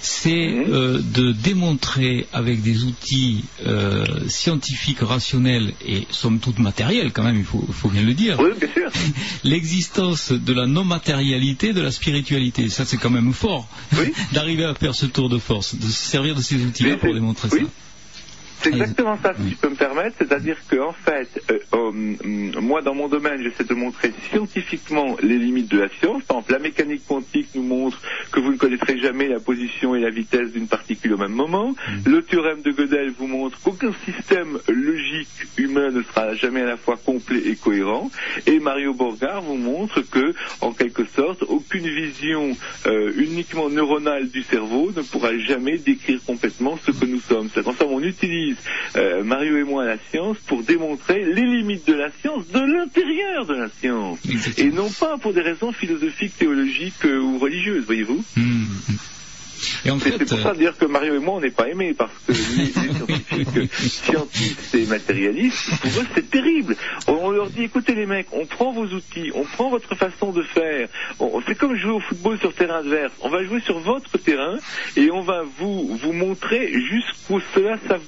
c'est 0.00 0.48
mhm. 0.48 0.64
euh, 0.72 0.98
de 1.02 1.32
démontrer 1.32 2.26
avec 2.32 2.62
des 2.62 2.84
outils 2.84 3.44
euh, 3.66 4.04
scientifiques, 4.28 5.00
rationnels 5.00 5.72
et 5.84 6.06
somme 6.10 6.38
toute 6.38 6.58
matériels 6.58 7.12
quand 7.12 7.22
même, 7.22 7.36
il 7.36 7.44
faut, 7.44 7.64
faut 7.72 7.88
bien 7.88 8.02
le 8.02 8.14
dire, 8.14 8.38
l'existence 9.44 10.32
de 10.32 10.52
la 10.52 10.66
non-matérialité 10.66 11.72
de 11.72 11.80
la 11.80 11.90
spiritualité. 11.90 12.68
Ça 12.68 12.84
c'est 12.84 12.96
quand 12.96 13.10
même 13.10 13.32
fort 13.32 13.68
d'arriver 14.32 14.64
à 14.64 14.74
faire 14.74 14.94
ce 14.94 15.06
tour 15.06 15.28
de 15.28 15.38
force, 15.38 15.74
de 15.74 15.86
se 15.86 15.92
servir 15.92 16.34
de 16.34 16.42
ces 16.42 16.56
outils-là 16.56 16.96
pour 16.96 17.12
démontrer 17.12 17.48
ça. 17.48 17.56
C'est 18.62 18.70
exactement 18.70 19.18
ça, 19.22 19.32
si 19.34 19.50
je 19.50 19.56
peux 19.56 19.70
me 19.70 19.74
permettre. 19.74 20.16
C'est-à-dire 20.18 20.56
que, 20.68 20.76
en 20.76 20.92
fait, 20.92 21.42
euh, 21.50 21.58
euh, 21.74 22.60
moi, 22.60 22.82
dans 22.82 22.94
mon 22.94 23.08
domaine, 23.08 23.42
j'essaie 23.42 23.64
de 23.64 23.74
montrer 23.74 24.12
scientifiquement 24.30 25.16
les 25.22 25.38
limites 25.38 25.70
de 25.70 25.78
la 25.78 25.88
science. 25.88 26.22
Par 26.24 26.38
exemple, 26.38 26.52
la 26.52 26.58
mécanique 26.58 27.02
quantique 27.06 27.48
nous 27.54 27.62
montre 27.62 28.00
que 28.30 28.40
vous 28.40 28.52
ne 28.52 28.56
connaîtrez 28.58 28.98
jamais 28.98 29.28
la 29.28 29.40
position 29.40 29.94
et 29.94 30.00
la 30.00 30.10
vitesse 30.10 30.52
d'une 30.52 30.68
particule 30.68 31.14
au 31.14 31.16
même 31.16 31.32
moment. 31.32 31.70
Mm. 31.70 32.10
Le 32.10 32.22
théorème 32.22 32.60
de 32.62 32.70
Gödel 32.70 33.12
vous 33.18 33.26
montre 33.26 33.58
qu'aucun 33.62 33.92
système 34.04 34.58
logique 34.68 35.28
humain 35.56 35.90
ne 35.90 36.02
sera 36.02 36.34
jamais 36.34 36.62
à 36.62 36.66
la 36.66 36.76
fois 36.76 36.98
complet 37.02 37.42
et 37.46 37.56
cohérent. 37.56 38.10
Et 38.46 38.58
Mario 38.60 38.92
Borgard 38.92 39.42
vous 39.42 39.56
montre 39.56 40.02
que, 40.02 40.34
en 40.60 40.72
quelque 40.72 41.04
sorte, 41.16 41.42
aucune 41.44 41.88
vision 41.88 42.56
euh, 42.86 43.12
uniquement 43.16 43.70
neuronale 43.70 44.28
du 44.28 44.42
cerveau 44.42 44.92
ne 44.94 45.02
pourra 45.02 45.36
jamais 45.38 45.78
décrire 45.78 46.20
complètement 46.26 46.78
ce 46.84 46.90
que 46.90 47.06
nous 47.06 47.20
sommes. 47.20 47.48
C'est 47.54 47.66
utilise 48.10 48.49
euh, 48.96 49.22
Mario 49.24 49.56
et 49.58 49.64
moi, 49.64 49.84
la 49.84 49.96
science 50.10 50.36
pour 50.46 50.62
démontrer 50.62 51.24
les 51.24 51.42
limites 51.42 51.86
de 51.86 51.94
la 51.94 52.10
science 52.20 52.48
de 52.48 52.60
l'intérieur 52.60 53.46
de 53.46 53.54
la 53.54 53.68
science. 53.68 54.18
Et 54.58 54.70
non 54.70 54.88
pas 54.90 55.18
pour 55.18 55.32
des 55.32 55.42
raisons 55.42 55.72
philosophiques, 55.72 56.36
théologiques 56.38 57.04
euh, 57.04 57.20
ou 57.20 57.38
religieuses, 57.38 57.84
voyez-vous 57.84 58.24
mmh. 58.36 58.64
Et 59.84 59.90
c'est 60.18 60.24
pour 60.26 60.40
ça 60.40 60.54
dire 60.54 60.76
que 60.76 60.86
Mario 60.86 61.14
et 61.14 61.18
moi, 61.18 61.34
on 61.36 61.40
n'est 61.40 61.50
pas 61.50 61.68
aimés, 61.68 61.94
parce 61.94 62.12
que 62.26 62.32
les, 62.32 62.66
scientifiques, 62.66 63.72
scientistes 63.72 64.74
et 64.74 64.86
matérialistes, 64.86 65.70
pour 65.80 65.90
eux, 66.02 66.06
c'est 66.14 66.30
terrible. 66.30 66.76
On, 67.06 67.30
leur 67.30 67.50
dit, 67.50 67.64
écoutez 67.64 67.94
les 67.94 68.06
mecs, 68.06 68.28
on 68.32 68.46
prend 68.46 68.72
vos 68.72 68.86
outils, 68.86 69.30
on 69.34 69.44
prend 69.44 69.70
votre 69.70 69.94
façon 69.94 70.32
de 70.32 70.42
faire. 70.42 70.88
C'est 71.46 71.56
comme 71.56 71.76
jouer 71.76 71.92
au 71.92 72.00
football 72.00 72.38
sur 72.38 72.54
terrain 72.54 72.78
adverse. 72.78 73.12
On 73.22 73.28
va 73.28 73.44
jouer 73.44 73.60
sur 73.60 73.78
votre 73.80 74.18
terrain 74.18 74.58
et 74.96 75.10
on 75.10 75.22
va 75.22 75.42
vous, 75.58 75.96
vous 75.96 76.12
montrer 76.12 76.72
jusqu'où 76.72 77.40
cela 77.54 77.76
ça 77.88 77.98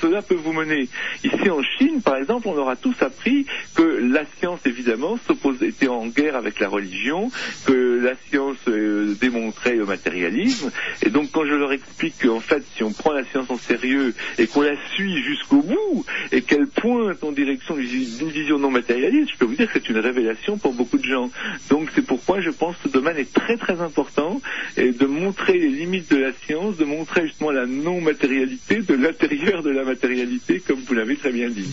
cela 0.00 0.22
peut 0.22 0.34
vous 0.34 0.52
mener. 0.52 0.88
Ici 1.24 1.50
en 1.50 1.62
Chine, 1.62 2.02
par 2.02 2.16
exemple, 2.16 2.48
on 2.48 2.56
aura 2.56 2.76
tous 2.76 2.94
appris 3.00 3.46
que 3.74 3.82
la 3.82 4.24
science, 4.38 4.60
évidemment, 4.64 5.18
était 5.62 5.88
en 5.88 6.06
guerre 6.06 6.36
avec 6.36 6.60
la 6.60 6.68
religion, 6.68 7.30
que 7.66 8.00
la 8.02 8.14
science 8.28 8.56
euh, 8.68 9.14
démontrait 9.20 9.76
le 9.76 9.86
matérialisme. 9.86 10.70
Et 11.04 11.10
donc, 11.10 11.30
quand 11.32 11.44
je 11.44 11.54
leur 11.54 11.72
explique 11.72 12.14
qu'en 12.22 12.40
fait, 12.40 12.62
si 12.76 12.82
on 12.82 12.92
prend 12.92 13.12
la 13.12 13.24
science 13.24 13.48
en 13.50 13.58
sérieux 13.58 14.14
et 14.38 14.46
qu'on 14.46 14.62
la 14.62 14.76
suit 14.94 15.22
jusqu'au 15.22 15.62
bout, 15.62 16.04
et 16.32 16.42
qu'elle 16.42 16.66
pointe 16.66 17.22
en 17.22 17.32
direction 17.32 17.76
d'une 17.76 18.30
vision 18.30 18.58
non 18.58 18.70
matérialiste, 18.70 19.30
je 19.32 19.38
peux 19.38 19.46
vous 19.46 19.54
dire 19.54 19.66
que 19.66 19.78
c'est 19.78 19.88
une 19.88 19.98
révélation 19.98 20.58
pour 20.58 20.74
beaucoup 20.74 20.98
de 20.98 21.04
gens. 21.04 21.30
Donc, 21.70 21.88
c'est 21.94 22.02
pourquoi 22.02 22.40
je 22.40 22.50
pense 22.50 22.76
que 22.76 22.88
ce 22.88 22.92
domaine 22.92 23.16
est 23.16 23.32
très 23.32 23.56
très 23.56 23.80
important, 23.80 24.40
et 24.76 24.92
de 24.92 25.06
montrer 25.06 25.58
les 25.58 25.68
limites 25.70 26.10
de 26.10 26.16
la 26.16 26.32
science, 26.46 26.76
de 26.76 26.84
montrer 26.84 27.26
justement 27.26 27.50
la 27.50 27.66
non-matérialité 27.66 28.82
de 28.82 28.94
l'intérieur 28.94 29.62
de 29.62 29.70
la 29.70 29.84
matérialité, 29.84 30.60
comme 30.66 30.80
vous 30.80 30.94
l'avez 30.94 31.16
très 31.16 31.32
bien 31.32 31.48
dit. 31.48 31.68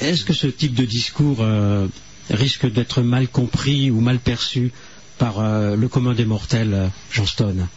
Est-ce 0.00 0.24
que 0.24 0.32
ce 0.32 0.46
type 0.46 0.74
de 0.74 0.84
discours 0.84 1.38
euh, 1.40 1.86
risque 2.30 2.70
d'être 2.70 3.02
mal 3.02 3.28
compris 3.28 3.90
ou 3.90 4.00
mal 4.00 4.18
perçu 4.18 4.72
par 5.18 5.40
euh, 5.40 5.76
le 5.76 5.88
commun 5.88 6.14
des 6.14 6.24
mortels, 6.24 6.74
euh, 6.74 6.86
Jean 7.10 7.26
Stone? 7.26 7.68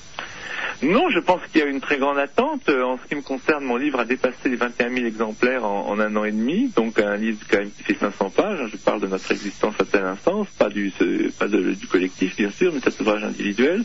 Non, 0.82 1.10
je 1.10 1.20
pense 1.20 1.42
qu'il 1.52 1.60
y 1.60 1.64
a 1.64 1.68
une 1.68 1.82
très 1.82 1.98
grande 1.98 2.18
attente. 2.18 2.70
En 2.70 2.98
ce 2.98 3.08
qui 3.10 3.16
me 3.16 3.22
concerne, 3.22 3.66
mon 3.66 3.76
livre 3.76 4.00
a 4.00 4.06
dépassé 4.06 4.48
les 4.48 4.56
21 4.56 4.90
000 4.94 5.06
exemplaires 5.08 5.66
en, 5.66 6.00
un 6.00 6.16
an 6.16 6.24
et 6.24 6.32
demi, 6.32 6.72
donc 6.74 7.00
un 7.00 7.18
livre 7.18 7.40
quand 7.50 7.58
même 7.58 7.72
qui 7.72 7.84
fait 7.84 7.96
500 8.00 8.30
pages. 8.30 8.70
Je 8.72 8.78
parle 8.78 9.02
de 9.02 9.08
notre 9.08 9.30
existence 9.30 9.76
à 9.80 9.84
telle 9.84 10.06
instance, 10.06 10.48
pas 10.58 10.70
du, 10.70 10.94
pas 11.38 11.50
du 11.50 11.88
collectif 11.88 12.38
bien 12.38 12.50
sûr, 12.50 12.72
mais 12.74 12.80
cet 12.80 12.98
ouvrage 13.02 13.26
individuel. 13.26 13.84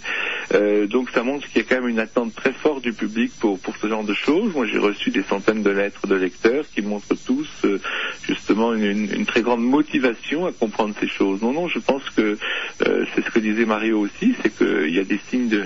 Euh, 0.54 0.86
donc 0.86 1.10
ça 1.10 1.24
montre 1.24 1.48
qu'il 1.48 1.62
y 1.62 1.64
a 1.64 1.68
quand 1.68 1.80
même 1.80 1.88
une 1.88 1.98
attente 1.98 2.32
très 2.34 2.52
forte 2.52 2.82
du 2.82 2.92
public 2.92 3.32
pour, 3.40 3.58
ce 3.80 3.88
genre 3.88 4.04
de 4.04 4.14
choses. 4.14 4.54
Moi 4.54 4.66
j'ai 4.66 4.78
reçu 4.78 5.10
des 5.10 5.24
centaines 5.24 5.64
de 5.64 5.70
lettres 5.70 6.06
de 6.06 6.14
lecteurs 6.14 6.64
qui 6.72 6.82
montrent 6.82 7.16
tous 7.26 7.48
euh, 7.64 7.80
justement 8.22 8.72
une, 8.72 9.26
très 9.26 9.42
grande 9.42 9.64
motivation 9.64 10.46
à 10.46 10.52
comprendre 10.52 10.94
ces 11.00 11.08
choses. 11.08 11.42
Non, 11.42 11.52
non, 11.52 11.66
je 11.66 11.80
pense 11.80 12.08
que 12.10 12.38
euh, 12.86 13.04
c'est 13.14 13.24
ce 13.24 13.30
que 13.30 13.40
disait 13.40 13.64
Mario 13.64 13.98
aussi, 13.98 14.34
c'est 14.42 14.56
qu'il 14.56 14.94
y 14.94 15.00
a 15.00 15.04
des 15.04 15.18
signes 15.28 15.48
de, 15.48 15.64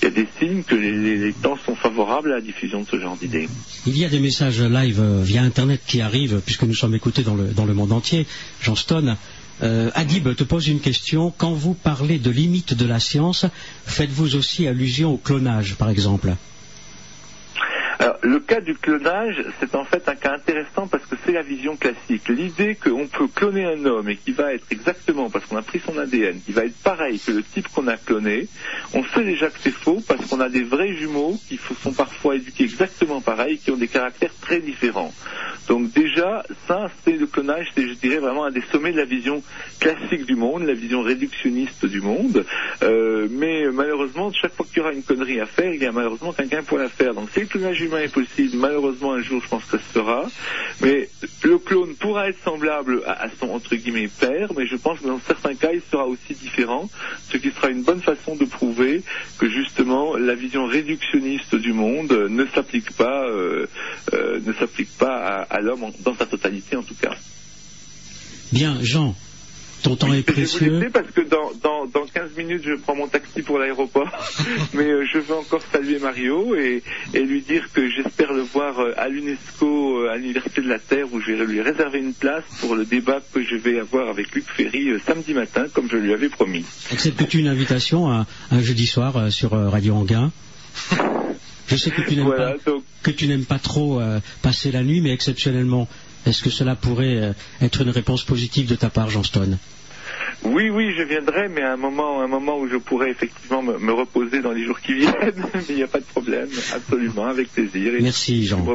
il 0.00 0.04
y 0.04 0.08
a 0.08 0.10
des 0.10 0.26
signes 0.38 0.61
que 0.62 0.74
les, 0.74 1.32
temps 1.32 1.58
sont 1.64 1.74
favorables 1.74 2.32
à 2.32 2.36
la 2.36 2.40
diffusion 2.40 2.82
de 2.82 2.86
ce 2.86 2.98
genre 3.00 3.16
d'idées. 3.16 3.48
Il 3.86 3.96
y 3.96 4.04
a 4.04 4.08
des 4.08 4.20
messages 4.20 4.60
live 4.60 5.00
euh, 5.00 5.22
via 5.22 5.42
Internet 5.42 5.80
qui 5.86 6.00
arrivent, 6.00 6.40
puisque 6.44 6.64
nous 6.64 6.74
sommes 6.74 6.94
écoutés 6.94 7.22
dans 7.22 7.34
le, 7.34 7.74
monde 7.74 7.92
entier. 7.92 8.26
Jean 8.60 8.76
Stone, 8.76 9.16
euh, 9.62 9.90
Adib 9.94 10.34
te 10.34 10.44
pose 10.44 10.68
une 10.68 10.80
question. 10.80 11.32
Quand 11.36 11.52
vous 11.52 11.74
parlez 11.74 12.18
de 12.18 12.30
limites 12.30 12.74
de 12.74 12.86
la 12.86 13.00
science, 13.00 13.46
faites-vous 13.86 14.36
aussi 14.36 14.66
allusion 14.66 15.12
au 15.14 15.16
clonage, 15.16 15.76
par 15.76 15.90
exemple? 15.90 16.34
Alors, 17.98 18.16
le 18.22 18.40
cas 18.40 18.60
du 18.60 18.74
clonage, 18.74 19.42
c'est 19.60 19.74
en 19.74 19.84
fait 19.84 20.08
un 20.08 20.14
cas 20.14 20.34
intéressant 20.34 20.86
parce 20.86 21.04
que 21.06 21.16
c'est 21.24 21.32
la 21.32 21.42
vision 21.42 21.76
classique. 21.76 22.28
L'idée 22.28 22.74
qu'on 22.74 23.06
peut 23.06 23.28
cloner 23.28 23.64
un 23.64 23.84
homme 23.84 24.08
et 24.08 24.16
qui 24.16 24.32
va 24.32 24.54
être 24.54 24.64
exactement, 24.70 25.30
parce 25.30 25.44
qu'on 25.46 25.56
a 25.56 25.62
pris 25.62 25.80
son 25.84 25.98
ADN, 25.98 26.40
qui 26.40 26.52
va 26.52 26.64
être 26.64 26.76
pareil 26.82 27.20
que 27.20 27.32
le 27.32 27.42
type 27.42 27.68
qu'on 27.68 27.86
a 27.88 27.96
cloné, 27.96 28.48
on 28.94 29.04
sait 29.04 29.24
déjà 29.24 29.48
que 29.48 29.58
c'est 29.60 29.74
faux 29.74 30.02
parce 30.06 30.26
qu'on 30.28 30.40
a 30.40 30.48
des 30.48 30.62
vrais 30.62 30.94
jumeaux 30.94 31.38
qui 31.48 31.58
sont 31.82 31.92
parfois 31.92 32.36
éduqués 32.36 32.64
exactement 32.64 33.20
pareil, 33.20 33.58
qui 33.58 33.70
ont 33.70 33.76
des 33.76 33.88
caractères 33.88 34.34
très 34.40 34.60
différents. 34.60 35.12
Donc 35.68 35.92
déjà, 35.92 36.44
ça, 36.66 36.90
c'est 37.04 37.16
le 37.16 37.26
clonage, 37.26 37.68
c'est, 37.74 37.88
je 37.88 37.94
dirais, 37.94 38.18
vraiment 38.18 38.44
un 38.44 38.50
des 38.50 38.62
sommets 38.72 38.92
de 38.92 38.96
la 38.96 39.04
vision 39.04 39.42
classique 39.78 40.26
du 40.26 40.34
monde, 40.34 40.64
la 40.64 40.74
vision 40.74 41.02
réductionniste 41.02 41.86
du 41.86 42.00
monde. 42.00 42.44
Euh, 42.82 43.28
mais 43.30 43.64
malheureusement, 43.72 44.32
chaque 44.32 44.54
fois 44.54 44.66
qu'il 44.66 44.78
y 44.78 44.80
aura 44.80 44.92
une 44.92 45.02
connerie 45.02 45.40
à 45.40 45.46
faire, 45.46 45.72
il 45.72 45.80
y 45.80 45.86
a 45.86 45.92
malheureusement 45.92 46.32
quelqu'un 46.32 46.62
pour 46.62 46.78
la 46.78 46.88
faire. 46.88 47.14
Donc 47.14 47.30
si 47.30 47.40
le 47.40 47.46
clonage 47.46 47.81
humain 47.82 48.00
est 48.00 48.12
possible, 48.12 48.56
malheureusement 48.56 49.14
un 49.14 49.22
jour, 49.22 49.40
je 49.42 49.48
pense 49.48 49.64
que 49.64 49.78
ce 49.78 49.94
sera. 49.94 50.26
Mais 50.80 51.08
le 51.42 51.58
clone 51.58 51.94
pourra 51.94 52.28
être 52.28 52.42
semblable 52.44 53.02
à, 53.06 53.28
son 53.38 53.50
entre 53.50 53.74
guillemets 53.76 54.08
père, 54.08 54.50
mais 54.56 54.66
je 54.66 54.76
pense 54.76 55.00
que 55.00 55.06
dans 55.06 55.20
certains 55.26 55.54
cas, 55.54 55.70
il 55.72 55.82
sera 55.90 56.06
aussi 56.06 56.34
différent, 56.34 56.88
ce 57.30 57.36
qui 57.36 57.50
sera 57.50 57.68
une 57.70 57.82
bonne 57.82 58.00
façon 58.02 58.36
de 58.36 58.44
prouver 58.44 59.02
que 59.38 59.48
justement 59.48 60.16
la 60.16 60.34
vision 60.34 60.66
réductionniste 60.66 61.54
du 61.56 61.72
monde 61.72 62.12
ne 62.12 62.46
s'applique 62.46 62.92
pas, 62.92 63.26
euh, 63.26 63.66
euh, 64.12 64.40
ne 64.44 64.52
s'applique 64.52 64.96
pas 64.98 65.46
à, 65.48 65.60
l'homme 65.60 65.84
dans 66.00 66.14
sa 66.14 66.26
totalité 66.26 66.76
en 66.76 66.82
tout 66.82 66.94
cas. 66.94 67.14
Bien, 68.52 68.78
Jean, 68.82 69.14
ton 69.82 69.96
temps 69.96 70.12
est 70.12 70.22
précieux. 70.22 70.80
Je 70.82 70.88
parce 70.88 71.10
que 71.10 71.20
dans, 71.22 71.52
dans, 71.62 71.86
dans 71.86 72.06
15 72.06 72.30
minutes, 72.36 72.62
je 72.64 72.74
prends 72.74 72.94
mon 72.94 73.08
taxi 73.08 73.42
pour 73.42 73.58
l'aéroport. 73.58 74.10
Mais 74.74 74.84
euh, 74.84 75.04
je 75.12 75.18
veux 75.18 75.34
encore 75.34 75.62
saluer 75.72 75.98
Mario 75.98 76.54
et, 76.54 76.82
et 77.12 77.20
lui 77.20 77.42
dire 77.42 77.70
que 77.72 77.90
j'espère 77.90 78.32
le 78.32 78.42
voir 78.42 78.78
euh, 78.78 78.94
à 78.96 79.08
l'UNESCO, 79.08 80.04
euh, 80.04 80.12
à 80.12 80.16
l'Université 80.16 80.62
de 80.62 80.68
la 80.68 80.78
Terre, 80.78 81.06
où 81.12 81.20
je 81.20 81.32
vais 81.32 81.46
lui 81.46 81.60
réserver 81.60 81.98
une 81.98 82.14
place 82.14 82.44
pour 82.60 82.74
le 82.74 82.84
débat 82.84 83.20
que 83.32 83.42
je 83.42 83.56
vais 83.56 83.78
avoir 83.78 84.08
avec 84.08 84.32
Luc 84.34 84.44
Ferry 84.56 84.88
samedi 85.04 85.34
matin, 85.34 85.66
comme 85.72 85.88
je 85.90 85.96
lui 85.96 86.12
avais 86.12 86.28
promis. 86.28 86.64
Acceptes-tu 86.92 87.38
une 87.38 87.48
invitation 87.48 88.10
à, 88.10 88.26
un 88.50 88.62
jeudi 88.62 88.86
soir 88.86 89.32
sur 89.32 89.50
Radio 89.50 89.94
Anguin? 89.94 90.30
Je 91.66 91.76
sais 91.76 91.90
que 91.90 92.02
tu 92.02 92.16
n'aimes 92.16 92.34
pas, 92.36 92.54
que 93.02 93.10
tu 93.10 93.26
n'aimes 93.26 93.44
pas 93.44 93.58
trop 93.58 94.00
passer 94.42 94.70
la 94.70 94.82
nuit, 94.82 95.00
mais 95.00 95.12
exceptionnellement, 95.12 95.88
est-ce 96.26 96.42
que 96.42 96.50
cela 96.50 96.74
pourrait 96.76 97.34
être 97.60 97.82
une 97.82 97.90
réponse 97.90 98.22
positive 98.24 98.66
de 98.68 98.74
ta 98.76 98.90
part, 98.90 99.10
Jean 99.10 99.22
Stone? 99.22 99.58
Oui, 100.44 100.70
oui, 100.70 100.92
je 100.98 101.02
viendrai, 101.04 101.48
mais 101.48 101.62
à 101.62 101.72
un 101.74 101.76
moment, 101.76 102.20
un 102.20 102.26
moment 102.26 102.58
où 102.58 102.68
je 102.68 102.76
pourrais 102.76 103.10
effectivement 103.10 103.62
me, 103.62 103.78
me 103.78 103.92
reposer 103.92 104.40
dans 104.42 104.50
les 104.52 104.64
jours 104.64 104.80
qui 104.80 104.94
viennent. 104.94 105.14
Mais 105.54 105.62
il 105.70 105.76
n'y 105.76 105.82
a 105.84 105.86
pas 105.88 106.00
de 106.00 106.04
problème, 106.04 106.48
absolument, 106.74 107.26
avec 107.26 107.52
plaisir. 107.52 107.94
Et 107.94 108.00
Merci 108.02 108.44
je 108.44 108.50
Jean. 108.50 108.66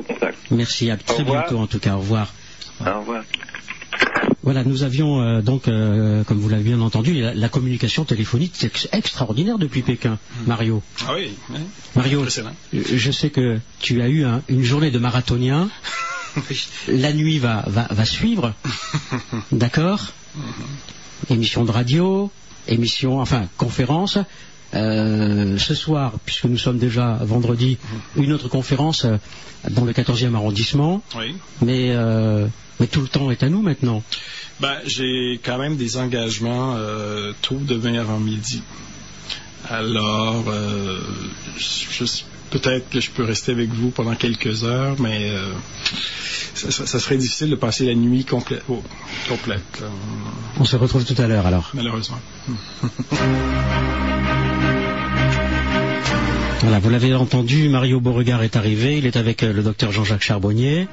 Merci, 0.49 0.89
à 0.89 0.95
très 0.97 1.23
bientôt 1.23 1.57
en 1.57 1.67
tout 1.67 1.79
cas. 1.79 1.95
Au 1.95 1.99
revoir. 1.99 2.33
Au 2.79 2.99
revoir. 2.99 3.23
Voilà, 4.43 4.63
nous 4.63 4.83
avions 4.83 5.21
euh, 5.21 5.41
donc, 5.41 5.67
euh, 5.67 6.23
comme 6.23 6.39
vous 6.39 6.47
l'avez 6.47 6.63
bien 6.63 6.79
entendu, 6.79 7.13
la, 7.13 7.33
la 7.33 7.49
communication 7.49 8.05
téléphonique 8.05 8.53
c'est 8.55 8.93
extraordinaire 8.93 9.57
depuis 9.57 9.81
Pékin, 9.81 10.19
Mario. 10.45 10.81
Ah 11.05 11.13
oui, 11.15 11.31
oui. 11.49 11.57
Mario, 11.95 12.23
euh, 12.23 12.49
je 12.73 13.11
sais 13.11 13.29
que 13.29 13.57
tu 13.79 14.01
as 14.01 14.07
eu 14.07 14.23
un- 14.23 14.41
une 14.47 14.63
journée 14.63 14.91
de 14.91 14.99
marathonien. 14.99 15.69
La 16.87 17.13
nuit 17.13 17.39
va, 17.39 17.63
va, 17.67 17.87
va 17.89 18.05
suivre, 18.05 18.53
d'accord? 19.51 20.01
Émission 21.29 21.65
de 21.65 21.71
radio, 21.71 22.31
émission, 22.67 23.19
enfin, 23.19 23.47
conférence. 23.57 24.17
Euh, 24.73 25.57
ce 25.57 25.73
soir, 25.73 26.13
puisque 26.25 26.43
nous 26.43 26.57
sommes 26.57 26.77
déjà 26.77 27.19
vendredi, 27.21 27.77
une 28.17 28.33
autre 28.33 28.49
conférence 28.49 29.05
euh, 29.05 29.15
dans 29.69 29.85
le 29.85 29.93
14e 29.93 30.35
arrondissement. 30.35 31.01
Oui. 31.15 31.35
Mais, 31.61 31.91
euh, 31.91 32.47
mais 32.79 32.87
tout 32.87 32.99
le 32.99 33.07
temps 33.07 33.31
est 33.31 33.43
à 33.43 33.49
nous 33.49 33.61
maintenant. 33.61 34.03
Ben, 34.59 34.75
j'ai 34.85 35.39
quand 35.43 35.57
même 35.57 35.77
des 35.77 35.95
engagements 35.95 36.75
tôt 37.41 37.59
demain 37.61 37.97
avant 37.97 38.19
midi. 38.19 38.61
Alors, 39.69 40.43
je- 41.57 42.05
je- 42.05 42.23
peut-être 42.49 42.89
que 42.89 42.99
je 42.99 43.11
peux 43.11 43.23
rester 43.23 43.51
avec 43.51 43.69
vous 43.69 43.89
pendant 43.89 44.15
quelques 44.15 44.63
heures, 44.63 44.95
mais 44.99 45.29
euh, 45.29 45.53
ça, 46.53 46.99
serait 46.99 47.17
difficile 47.17 47.49
de 47.49 47.55
passer 47.55 47.85
la 47.85 47.95
nuit 47.95 48.25
complète, 48.25 48.63
oh, 48.69 48.81
complète 49.29 49.81
là, 49.81 49.87
On 50.59 50.65
se 50.65 50.75
retrouve 50.75 51.05
tout 51.05 51.19
à 51.21 51.27
l'heure 51.27 51.45
alors. 51.45 51.71
malheureusement. 51.73 52.19
Voilà, 56.61 56.79
vous 56.79 56.89
l'avez 56.89 57.13
entendu, 57.13 57.69
Mario 57.69 58.01
Beauregard 58.01 58.41
est 58.41 58.55
arrivé, 58.55 58.97
il 58.97 59.05
est 59.05 59.15
avec 59.15 59.43
euh, 59.43 59.53
le 59.53 59.61
docteur 59.61 59.91
Jean-Jacques 59.91 60.23
Charbonnier. 60.23 60.87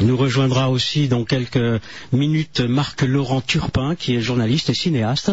Il 0.00 0.06
nous 0.06 0.16
rejoindra 0.16 0.70
aussi 0.70 1.08
dans 1.08 1.24
quelques 1.24 1.80
minutes 2.12 2.60
Marc 2.60 3.02
Laurent 3.02 3.40
Turpin, 3.40 3.94
qui 3.94 4.14
est 4.14 4.20
journaliste 4.20 4.68
et 4.68 4.74
cinéaste. 4.74 5.32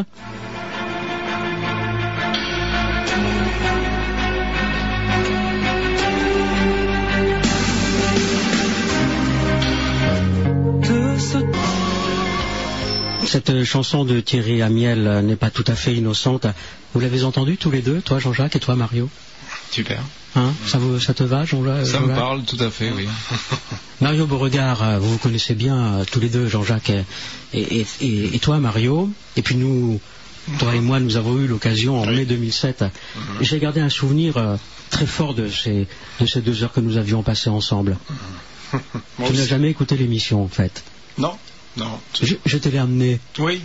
Cette 13.25 13.63
chanson 13.63 14.05
de 14.05 14.19
Thierry 14.19 14.61
Amiel 14.61 15.21
n'est 15.25 15.35
pas 15.35 15.49
tout 15.49 15.63
à 15.67 15.75
fait 15.75 15.93
innocente. 15.95 16.45
Vous 16.93 16.99
l'avez 16.99 17.23
entendue 17.23 17.57
tous 17.57 17.71
les 17.71 17.81
deux, 17.81 18.01
toi 18.01 18.19
Jean-Jacques 18.19 18.55
et 18.55 18.59
toi 18.59 18.75
Mario? 18.75 19.09
Super. 19.71 20.01
Hein? 20.35 20.51
Ça, 20.67 20.77
vous, 20.77 20.99
ça 20.99 21.13
te 21.13 21.23
va, 21.23 21.45
Jean-Jacques 21.45 21.85
Ça 21.87 21.99
me 21.99 22.13
parle 22.13 22.43
tout 22.43 22.57
à 22.59 22.69
fait, 22.69 22.91
oui. 22.91 23.07
Mario 24.01 24.25
Beauregard, 24.25 24.99
vous 24.99 25.11
vous 25.11 25.17
connaissez 25.17 25.53
bien 25.55 25.77
euh, 25.99 26.03
tous 26.11 26.19
les 26.19 26.29
deux, 26.29 26.47
Jean-Jacques 26.47 26.89
et, 26.91 27.03
et- 27.53 27.85
et- 28.01 28.35
et 28.35 28.39
toi, 28.39 28.57
Mario. 28.59 29.09
Et 29.37 29.41
puis 29.41 29.55
nous, 29.55 29.99
toi 30.59 30.75
et 30.75 30.79
moi, 30.79 30.99
nous 30.99 31.17
avons 31.17 31.37
eu 31.39 31.47
l'occasion 31.47 31.99
en 32.01 32.05
mai 32.05 32.25
2007. 32.25 32.85
J'ai 33.41 33.59
gardé 33.59 33.79
un 33.79 33.89
souvenir 33.89 34.37
euh, 34.37 34.55
très 34.89 35.05
fort 35.05 35.33
de 35.33 35.49
ces, 35.49 35.87
de 36.19 36.25
ces 36.25 36.41
deux 36.41 36.63
heures 36.63 36.73
que 36.73 36.81
nous 36.81 36.97
avions 36.97 37.23
passées 37.23 37.49
ensemble. 37.49 37.97
Moi 39.19 39.29
tu 39.29 39.33
n'as 39.33 39.45
jamais 39.45 39.69
écouté 39.69 39.95
l'émission, 39.97 40.43
en 40.43 40.47
fait? 40.47 40.83
Non, 41.19 41.33
non. 41.77 41.99
Je, 42.21 42.35
je 42.45 42.57
te 42.57 42.69
l'ai 42.69 42.77
amené. 42.77 43.19
Oui, 43.39 43.61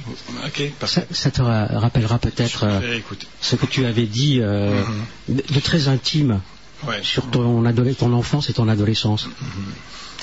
ok, 0.47 0.63
Ça, 0.87 1.31
te 1.31 1.43
ra- 1.43 1.67
rappellera 1.67 2.19
peut-être 2.19 2.65
euh, 2.65 3.01
ce 3.41 3.57
que 3.57 3.67
tu 3.67 3.85
avais 3.85 4.07
dit 4.07 4.39
euh, 4.41 4.83
de, 5.29 5.43
de 5.53 5.61
très 5.61 5.89
intime 5.89 6.41
Ouais. 6.87 7.01
sur 7.03 7.29
ton, 7.31 7.65
enfance 8.13 8.51
et 8.51 8.53
ton 8.53 8.69
adolescence. 8.69 9.27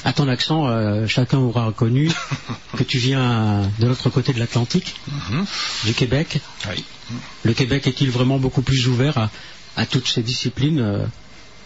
À 0.05 0.13
ton 0.13 0.29
accent, 0.29 0.67
euh, 0.69 1.05
chacun 1.05 1.37
aura 1.39 1.65
reconnu 1.65 2.09
que 2.77 2.83
tu 2.83 2.97
viens 2.97 3.69
de 3.79 3.87
l'autre 3.87 4.09
côté 4.09 4.31
de 4.33 4.39
l'Atlantique, 4.39 4.95
Mhm. 5.31 5.45
du 5.83 5.93
Québec. 5.93 6.39
Oui. 6.69 6.83
Le 7.43 7.53
Québec 7.53 7.87
est-il 7.87 8.09
vraiment 8.09 8.39
beaucoup 8.39 8.61
plus 8.61 8.87
ouvert 8.87 9.17
à, 9.17 9.29
à 9.75 9.85
toutes 9.85 10.07
ces 10.07 10.21
disciplines 10.23 11.09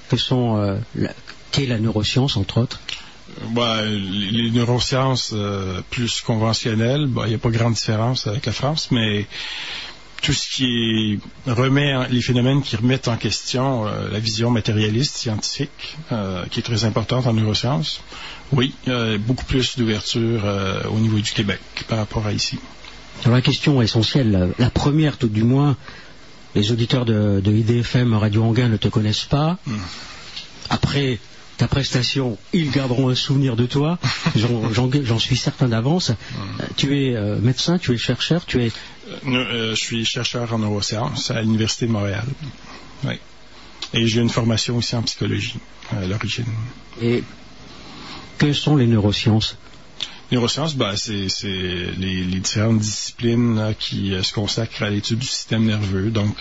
que 0.10 0.18
sont 0.18 0.80
la, 0.96 1.14
qu'est 1.52 1.68
la 1.68 1.78
neuroscience, 1.78 2.36
entre 2.36 2.60
autres? 2.62 2.80
Ouais, 3.56 3.86
les 3.90 4.52
neurosciences 4.52 5.32
euh, 5.34 5.82
plus 5.90 6.22
conventionnelles, 6.22 7.08
bah, 7.08 7.24
il 7.26 7.30
n'y 7.30 7.36
a 7.36 7.40
pas 7.40 7.50
grande 7.50 7.74
différence 7.74 8.28
avec 8.28 8.46
la 8.46 8.52
France, 8.52 8.90
mais 8.92 9.26
tout 10.22 10.34
ce 10.34 10.50
qui 10.50 11.20
remet 11.48 11.96
en- 11.96 12.04
les 12.10 12.22
phénomènes 12.22 12.62
qui 12.62 12.76
remettent 12.76 13.08
en 13.08 13.16
question 13.18 13.88
euh, 13.88 14.10
la 14.12 14.20
vision 14.20 14.52
matérialiste 14.52 15.16
scientifique, 15.18 15.96
euh, 16.12 16.46
qui 16.52 16.60
est 16.60 16.64
très 16.64 16.84
importante 16.86 17.26
en 17.28 17.34
neurosciences, 17.34 18.02
oui, 18.52 18.74
beaucoup 19.20 19.46
plus 19.46 19.78
d'ouverture 19.78 20.42
au 20.92 20.98
niveau 20.98 21.20
du 21.20 21.32
Québec 21.32 21.60
par 21.88 22.00
rapport 22.00 22.26
à 22.26 22.34
ici. 22.34 22.58
Alors 23.24 23.36
la 23.36 23.42
question 23.44 23.80
essentielle, 23.82 24.54
la 24.58 24.70
première 24.72 25.18
tout 25.18 25.28
du 25.28 25.44
moins, 25.44 25.78
les 26.56 26.72
auditeurs 26.72 27.06
de, 27.06 27.42
de 27.42 27.52
IDFM 27.52 28.16
Radio 28.16 28.44
Anguin 28.44 28.68
ne 28.70 28.78
te 28.78 28.88
connaissent 28.88 29.26
pas. 29.26 29.58
Mm. 29.68 29.76
Après 30.72 31.20
ta 31.60 31.68
prestation, 31.68 32.38
ils 32.54 32.72
garderont 32.72 33.10
un 33.10 33.16
souvenir 33.16 33.56
de 33.56 33.66
toi. 33.68 34.00
J'en- 34.36 35.20
suis 35.20 35.38
certain 35.38 35.68
d'avance. 35.68 36.10
Euh, 36.10 36.64
Tu 36.78 36.88
es 36.98 37.16
euh, 37.16 37.38
médecin, 37.40 37.78
tu 37.78 37.94
es 37.94 37.98
chercheur, 37.98 38.46
tu 38.46 38.64
es 38.64 38.72
Euh, 39.28 39.36
euh, 39.36 39.76
je 39.76 39.80
suis 39.88 40.06
chercheur 40.06 40.54
en 40.54 40.60
neurosciences 40.60 41.30
à 41.32 41.42
l'Université 41.42 41.86
de 41.88 41.92
Montréal. 41.92 42.26
Oui. 43.04 43.16
Et 43.94 44.08
j'ai 44.08 44.22
une 44.22 44.30
formation 44.30 44.78
aussi 44.78 44.96
en 44.96 45.02
psychologie 45.04 45.60
à 45.92 46.06
l'origine. 46.06 46.46
et 47.02 47.24
que 48.38 48.54
sont 48.54 48.76
les 48.78 48.88
neurosciences? 48.88 49.58
Neurosciences, 50.32 50.76
ben, 50.76 50.96
c'est 50.96 51.28
les, 51.98 52.24
les 52.24 52.40
différentes 52.40 52.80
disciplines 52.80 53.56
là, 53.56 53.74
qui 53.74 54.14
euh, 54.14 54.22
se 54.22 54.32
consacrent 54.34 54.84
à 54.84 54.90
l'étude 54.92 55.20
du 55.20 55.26
système 55.28 55.66
nerveux. 55.66 56.12
Donc, 56.12 56.36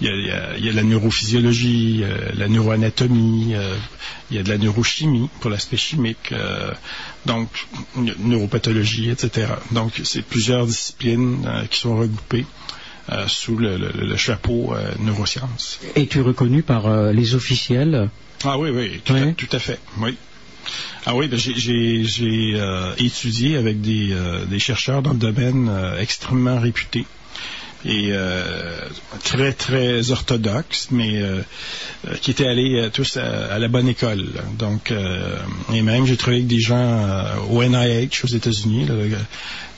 il 0.00 0.06
y 0.06 0.10
a, 0.10 0.14
il 0.14 0.26
y 0.26 0.30
a- 0.30 0.56
il 0.58 0.64
y 0.64 0.68
a 0.68 0.72
la 0.72 0.82
neurophysiologie, 0.84 2.02
euh, 2.04 2.30
la 2.34 2.46
neuroanatomie, 2.48 3.54
euh, 3.56 3.74
il 4.30 4.36
y 4.36 4.40
a 4.40 4.42
de 4.44 4.48
la 4.48 4.58
neurochimie 4.58 5.28
pour 5.40 5.50
l'aspect 5.50 5.76
chimique, 5.76 6.30
euh, 6.32 6.70
donc 7.26 7.48
neuropathologie, 7.96 9.10
etc. 9.10 9.48
Donc, 9.72 10.00
c'est 10.04 10.22
plusieurs 10.22 10.66
disciplines 10.66 11.44
euh, 11.46 11.64
qui 11.66 11.80
sont 11.80 11.96
regroupées 11.96 12.46
euh, 13.10 13.26
sous 13.26 13.56
le, 13.56 13.76
le- 13.76 13.92
le 14.06 14.16
chapeau 14.16 14.72
euh, 14.74 14.92
neurosciences. 15.00 15.80
Es-tu 15.96 16.20
reconnu 16.20 16.62
par 16.62 16.86
euh, 16.86 17.12
les 17.12 17.34
officiels? 17.34 18.08
Ah 18.44 18.56
oui, 18.58 18.70
oui, 18.70 19.00
tout, 19.04 19.14
à, 19.14 19.32
tout 19.32 19.48
à 19.52 19.58
fait. 19.58 19.80
Oui. 19.98 20.16
Ah 21.04 21.14
oui, 21.14 21.28
ben, 21.28 21.38
j'ai- 21.38 22.04
euh, 22.54 22.94
étudié 22.98 23.56
avec 23.56 23.80
des, 23.80 24.12
euh, 24.12 24.44
des 24.44 24.58
chercheurs 24.58 25.02
dans 25.02 25.12
le 25.12 25.18
domaine 25.18 25.68
euh, 25.68 25.98
extrêmement 25.98 26.60
réputés 26.60 27.06
et 27.84 28.12
très 29.24 29.52
très 29.52 30.12
orthodoxes, 30.12 30.92
mais 30.92 31.20
qui 32.20 32.30
étaient 32.30 32.46
allés 32.46 32.88
tous 32.92 33.16
à, 33.16 33.58
la 33.58 33.66
bonne 33.66 33.88
école. 33.88 34.24
Donc, 34.56 34.92
et 35.72 35.82
même 35.82 36.06
j'ai 36.06 36.16
travaillé 36.16 36.42
avec 36.42 36.46
des 36.46 36.60
gens 36.60 37.24
au 37.50 37.60
NIH 37.64 38.20
aux 38.22 38.28
États-Unis, 38.28 38.86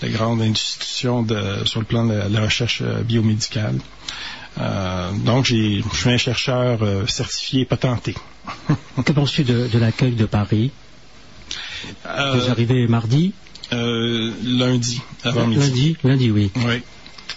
la, 0.03 0.09
grande 0.11 0.43
institution 0.43 1.23
de, 1.23 1.65
sur 1.65 1.81
le 1.81 1.87
plan 1.87 2.05
de 2.05 2.13
la, 2.31 2.41
recherche 2.43 2.83
biomédicale. 2.83 3.79
Donc, 5.25 5.47
je 5.47 5.81
suis 5.95 6.11
un 6.11 6.17
chercheur 6.17 6.83
euh, 6.83 7.07
certifié 7.07 7.65
patenté. 7.65 8.15
Que 9.05 9.13
penses-tu 9.13 9.45
de, 9.45 9.69
de 9.69 9.79
l'accueil 9.79 10.13
de 10.13 10.27
Paris? 10.27 10.71
Vous 12.05 12.51
arrivez 12.51 12.87
mardi 12.89 13.33
Euh, 13.73 14.31
lundi, 14.45 15.01
avant 15.23 15.47
midi. 15.47 15.61
Lundi 15.61 15.97
Lundi, 16.05 16.31
oui. 16.31 16.51
Oui. 16.57 16.83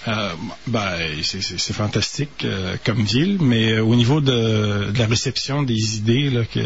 Euh, 0.07 0.31
ben, 0.67 0.93
c'est- 1.21 1.73
fantastique 1.73 2.45
euh, 2.45 2.77
comme 2.85 3.03
ville, 3.03 3.37
mais 3.41 3.73
euh, 3.73 3.83
au 3.83 3.93
niveau 3.95 4.21
de, 4.21 4.91
de 4.91 4.99
la 4.99 5.05
réception 5.05 5.63
des 5.63 5.97
idées, 5.97 6.29
là, 6.29 6.43
que, 6.45 6.59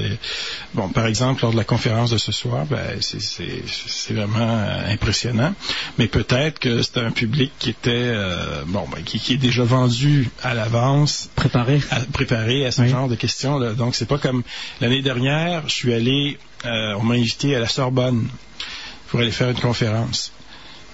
bon, 0.76 0.90
par 0.90 1.08
exemple, 1.08 1.42
lors 1.42 1.52
de 1.52 1.58
la 1.58 1.64
conférence 1.64 2.12
de 2.12 2.18
ce 2.20 2.32
soir, 2.32 2.66
ben, 2.68 2.98
c'est- 3.00 3.20
c'est 3.22 3.64
c'est 3.88 4.14
vraiment 4.14 4.38
euh, 4.40 4.94
impressionnant. 4.94 5.56
Mais 5.98 6.08
peut-être 6.08 6.60
que 6.60 6.84
c'est 6.84 6.98
un 7.00 7.10
public 7.12 7.52
qui 7.58 7.72
était, 7.72 7.90
euh, 8.14 8.64
bon, 8.68 8.86
ben, 8.94 9.02
qui, 9.04 9.18
qui 9.20 9.34
est 9.34 9.38
déjà 9.38 9.64
vendu 9.64 10.30
à 10.44 10.54
l'avance 10.54 11.30
Préparé 11.36 11.80
à, 11.90 12.00
préparé 12.02 12.66
à 12.68 12.72
ce 12.72 12.82
Oui. 12.82 12.90
genre 12.90 13.08
de 13.08 13.16
questions. 13.16 13.58
Là. 13.58 13.74
Donc, 13.74 13.96
c'est 13.96 14.08
pas 14.08 14.20
comme 14.20 14.44
l'année 14.82 15.02
dernière, 15.02 15.68
je 15.68 15.74
suis 15.74 15.94
allé, 15.94 16.38
euh, 16.66 16.94
on 17.00 17.04
m'a 17.04 17.16
invité 17.16 17.56
à 17.56 17.60
la 17.60 17.68
Sorbonne 17.68 18.28
pour 19.08 19.20
aller 19.20 19.32
faire 19.32 19.50
une 19.50 19.60
conférence. 19.60 20.32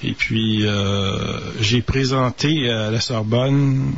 Et 0.03 0.13
puis, 0.13 0.65
euh, 0.65 1.39
j'ai 1.59 1.81
présenté 1.81 2.69
à 2.69 2.91
la 2.91 2.99
Sorbonne 2.99 3.93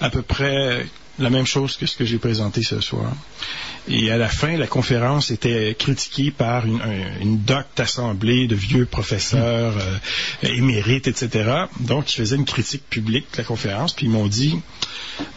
à 0.00 0.10
peu 0.10 0.22
près 0.22 0.86
la 1.18 1.30
même 1.30 1.46
chose 1.46 1.76
que 1.76 1.86
ce 1.86 1.96
que 1.96 2.04
j'ai 2.04 2.18
présenté 2.18 2.62
ce 2.62 2.80
soir. 2.80 3.12
Et 3.86 4.10
à 4.10 4.16
la 4.16 4.28
fin, 4.28 4.56
la 4.56 4.66
conférence 4.66 5.30
était 5.30 5.76
critiquée 5.78 6.30
par 6.30 6.64
une, 6.66 6.80
un- 6.80 7.20
une 7.20 7.38
docte 7.42 7.78
assemblée 7.80 8.46
de 8.46 8.54
vieux 8.54 8.86
professeurs 8.86 9.74
euh, 9.78 10.48
émérites, 10.48 11.06
etc. 11.06 11.50
Donc, 11.80 12.10
ils 12.12 12.16
faisaient 12.16 12.36
une 12.36 12.46
critique 12.46 12.82
publique 12.88 13.26
de 13.32 13.38
la 13.38 13.44
conférence, 13.44 13.92
puis 13.92 14.06
ils 14.06 14.10
m'ont 14.10 14.26
dit, 14.26 14.58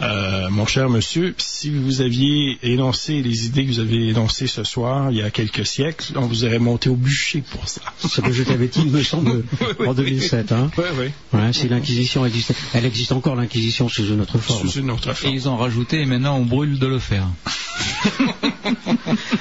euh, 0.02 0.50
mon 0.50 0.66
cher 0.66 0.90
monsieur, 0.90 1.36
si 1.38 1.70
vous 1.70 2.02
aviez 2.02 2.58
énoncé 2.64 3.22
les 3.22 3.46
idées 3.48 3.66
que 3.66 3.72
vous 3.72 3.80
avez 3.80 4.08
énoncées 4.10 4.48
ce 4.48 4.64
soir, 4.64 5.12
il 5.12 5.18
y 5.18 5.22
a 5.22 5.30
quelques 5.30 5.66
siècles, 5.66 6.14
on 6.16 6.26
vous 6.28 6.46
aurait 6.46 6.58
monté 6.60 6.90
au 6.90 6.96
bûcher 6.96 7.42
pour 7.52 7.68
ça. 7.68 7.82
Ce 8.08 8.22
que 8.22 8.32
je 8.32 8.44
t'avais 8.44 8.68
dit, 8.68 8.82
il 8.86 8.92
me 8.92 9.04
semble, 9.04 9.44
en 9.86 9.94
2007. 9.94 10.52
Hein. 10.54 10.72
Oui, 10.78 10.86
oui. 10.98 11.06
Ouais, 11.34 11.52
si 11.54 11.68
l'Inquisition 11.68 12.26
existe, 12.26 12.54
elle 12.74 12.86
existe 12.86 13.12
encore 13.12 13.36
l'Inquisition 13.36 13.90
sous 13.90 14.08
une 14.08 14.22
autre 14.22 14.38
forme. 14.38 14.68
Sous 14.70 14.80
une 14.80 14.90
autre 14.92 15.10
Et 15.12 15.14
forme. 15.16 15.34
ils 15.34 15.50
ont 15.50 15.58
et 16.02 16.06
maintenant 16.06 16.38
on 16.38 16.46
brûle 16.46 16.80
de 16.80 16.88
le 16.88 17.00
faire. 17.00 17.28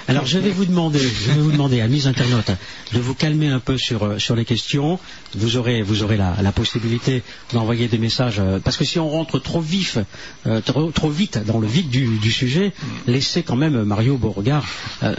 Alors 0.08 0.26
je 0.26 0.38
vais 0.38 0.50
vous 0.50 0.64
demander, 0.64 0.98
je 0.98 1.32
vais 1.32 1.40
vous 1.40 1.52
amis 1.80 2.06
internautes, 2.06 2.50
de 2.92 3.00
vous 3.00 3.14
calmer 3.14 3.48
un 3.48 3.60
peu 3.60 3.76
sur, 3.76 4.04
euh, 4.04 4.18
les 4.34 4.44
questions. 4.44 4.98
Vous 5.34 5.56
aurez, 5.56 5.82
la, 6.16 6.52
possibilité 6.52 7.22
d'envoyer 7.52 7.88
des 7.88 7.98
messages, 7.98 8.38
euh, 8.38 8.58
parce 8.58 8.76
que 8.76 8.84
si 8.84 8.98
on 8.98 9.08
rentre 9.08 9.38
trop 9.38 9.60
vif, 9.60 9.98
euh, 10.46 10.60
trop, 10.60 11.10
vite 11.10 11.38
dans 11.46 11.58
le 11.58 11.66
vif 11.66 11.88
du, 11.88 12.30
sujet, 12.30 12.72
laissez 13.06 13.42
quand 13.42 13.56
même 13.56 13.84
Mario 13.84 14.16
Beauregard 14.16 14.64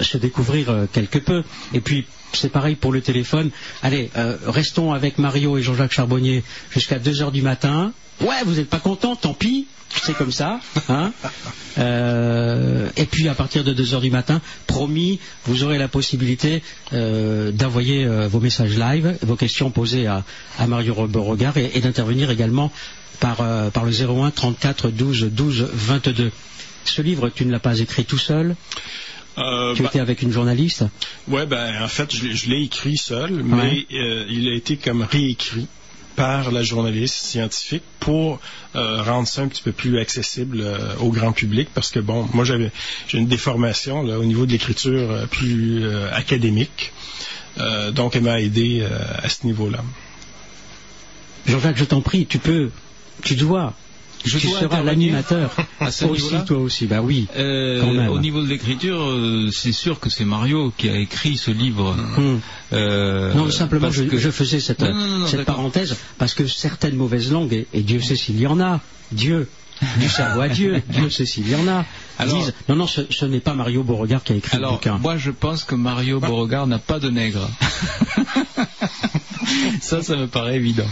se 0.01 0.17
découvrir 0.17 0.87
quelque 0.91 1.19
peu. 1.19 1.43
Et 1.73 1.81
puis 1.81 2.05
c'est 2.33 2.51
pareil 2.51 2.75
pour 2.75 2.91
le 2.91 3.01
téléphone. 3.01 3.49
Allez, 3.81 4.09
euh, 4.17 4.37
restons 4.45 4.93
avec 4.93 5.17
Mario 5.17 5.57
et 5.57 5.61
Jean-Jacques 5.63 5.93
Charbonnier 5.93 6.43
jusqu'à 6.71 6.99
2 6.99 7.21
heures 7.21 7.31
du 7.31 7.41
matin. 7.41 7.93
Ouais, 8.21 8.43
vous 8.45 8.53
n'êtes 8.53 8.69
pas 8.69 8.79
content, 8.79 9.15
tant 9.15 9.33
pis. 9.33 9.67
C'est 10.03 10.13
comme 10.13 10.31
ça. 10.31 10.59
Hein 10.89 11.11
Euh, 11.77 12.89
et 12.97 13.05
puis 13.05 13.29
à 13.29 13.35
partir 13.35 13.63
de 13.63 13.71
2 13.71 13.93
heures 13.93 14.01
du 14.01 14.09
matin, 14.09 14.41
promis, 14.65 15.19
vous 15.45 15.63
aurez 15.63 15.77
la 15.77 15.87
possibilité 15.87 16.63
euh, 16.91 17.51
d'envoyer 17.51 18.05
vos 18.27 18.39
messages 18.39 18.75
live, 18.75 19.15
vos 19.21 19.35
questions 19.35 19.69
posées 19.69 20.07
à, 20.07 20.23
Mario 20.67 21.07
Beauregard 21.07 21.55
et, 21.57 21.79
d'intervenir 21.79 22.31
également 22.31 22.71
par, 23.19 23.37
par 23.71 23.85
le 23.85 23.91
01 23.91 24.31
34 24.31 24.89
12 24.89 25.29
12 25.31 25.69
22. 25.71 26.31
Ce 26.85 27.01
livre, 27.01 27.29
tu 27.29 27.45
ne 27.45 27.51
l'as 27.51 27.59
pas 27.59 27.79
écrit 27.79 28.05
tout 28.05 28.17
seul, 28.17 28.55
Euh, 29.37 29.75
tu 29.75 29.83
bah, 29.83 29.89
étais 29.89 29.99
avec 29.99 30.21
une 30.23 30.31
journaliste? 30.31 30.83
ouais, 31.27 31.45
ben, 31.45 31.83
en 31.83 31.87
fait, 31.87 32.15
je, 32.15 32.25
l'ai- 32.25 32.35
je 32.35 32.49
l'ai 32.49 32.63
écrit 32.63 32.97
seul, 32.97 33.43
mais 33.43 33.85
euh, 33.93 34.25
il 34.29 34.47
a 34.49 34.53
été 34.55 34.77
comme 34.77 35.03
réécrit 35.03 35.67
par 36.15 36.51
la 36.51 36.63
journaliste 36.63 37.13
scientifique 37.13 37.83
pour 37.99 38.39
euh, 38.75 39.03
rendre 39.03 39.27
ça 39.27 39.43
un 39.43 39.47
petit 39.47 39.61
peu 39.61 39.71
plus 39.71 39.99
accessible 39.99 40.61
euh, 40.61 40.95
au 40.99 41.11
grand 41.11 41.31
public 41.31 41.69
parce 41.75 41.91
que 41.91 41.99
bon 41.99 42.27
moi 42.33 42.43
j'avais 42.43 42.71
j'ai 43.07 43.19
une 43.19 43.27
déformation 43.27 44.01
là, 44.01 44.17
au 44.17 44.25
niveau 44.25 44.47
de 44.47 44.51
l'écriture 44.51 45.11
euh, 45.11 45.25
plus 45.27 45.85
académique 46.11 46.91
donc 47.93 48.15
elle 48.15 48.23
m'a 48.23 48.39
aidé 48.41 48.83
à 49.23 49.29
ce 49.29 49.45
niveau-là. 49.47 49.83
Jean-Jacques, 51.47 51.77
je 51.77 51.85
t'en 51.85 52.01
prie, 52.01 52.25
tu 52.27 52.37
peux, 52.39 52.69
tu 53.23 53.35
dois, 53.35 53.73
Je 54.25 54.39
tu 54.39 54.49
seras 54.49 54.81
l'animateur. 54.83 55.55
à 55.79 55.91
ce 55.91 56.05
aussi, 56.05 56.35
toi 56.45 56.57
aussi, 56.57 56.85
bah 56.87 57.01
oui. 57.01 57.27
Euh, 57.37 57.81
Quand 57.81 57.93
même. 57.93 58.09
au 58.09 58.19
niveau 58.19 58.41
de 58.41 58.47
l'écriture, 58.47 58.99
euh, 59.01 59.49
c'est 59.51 59.71
sûr 59.71 59.99
que 59.99 60.09
c'est 60.09 60.25
Mario 60.25 60.73
qui 60.77 60.89
a 60.89 60.97
écrit 60.97 61.37
ce 61.37 61.51
livre. 61.51 61.95
Hum. 62.17 62.39
Euh, 62.73 63.33
Non, 63.33 63.49
simplement, 63.51 63.89
je, 63.91 64.03
que- 64.03 64.17
je 64.17 64.29
faisais 64.29 64.59
cette, 64.59 64.81
Non, 64.81 64.93
non, 64.93 65.07
non, 65.07 65.17
non, 65.19 65.27
cette 65.27 65.45
parenthèse 65.45 65.95
parce 66.17 66.33
que 66.33 66.45
certaines 66.47 66.95
mauvaises 66.95 67.31
langues, 67.31 67.53
et, 67.53 67.67
et 67.73 67.81
Dieu 67.81 68.01
sait 68.01 68.15
s'il 68.15 68.39
y 68.39 68.47
en 68.47 68.59
a, 68.59 68.81
Dieu, 69.11 69.47
du 69.99 70.09
cerveau 70.09 70.41
à 70.41 70.49
Dieu, 70.49 70.81
Dieu 70.89 71.09
sait 71.09 71.25
s'il 71.25 71.47
y 71.49 71.55
en 71.55 71.67
a, 71.67 71.85
Alors- 72.17 72.35
disent 72.37 72.53
non, 72.67 72.75
non, 72.75 72.87
ce, 72.87 73.01
ce 73.09 73.25
n'est 73.25 73.39
pas 73.39 73.53
Mario 73.53 73.83
Beauregard 73.83 74.23
qui 74.23 74.33
a 74.33 74.35
écrit 74.35 74.57
le 74.57 74.63
Alors, 74.63 74.73
bouquin. 74.73 74.97
moi, 74.97 75.15
je 75.17 75.31
pense 75.31 75.63
que 75.63 75.75
Mario 75.75 76.19
Beauregard 76.19 76.67
n'a 76.67 76.79
pas 76.79 76.99
de 76.99 77.09
nègre. 77.09 77.47
ça, 79.81 80.01
ça 80.01 80.15
me 80.15 80.27
paraît 80.27 80.55
évident. 80.57 80.87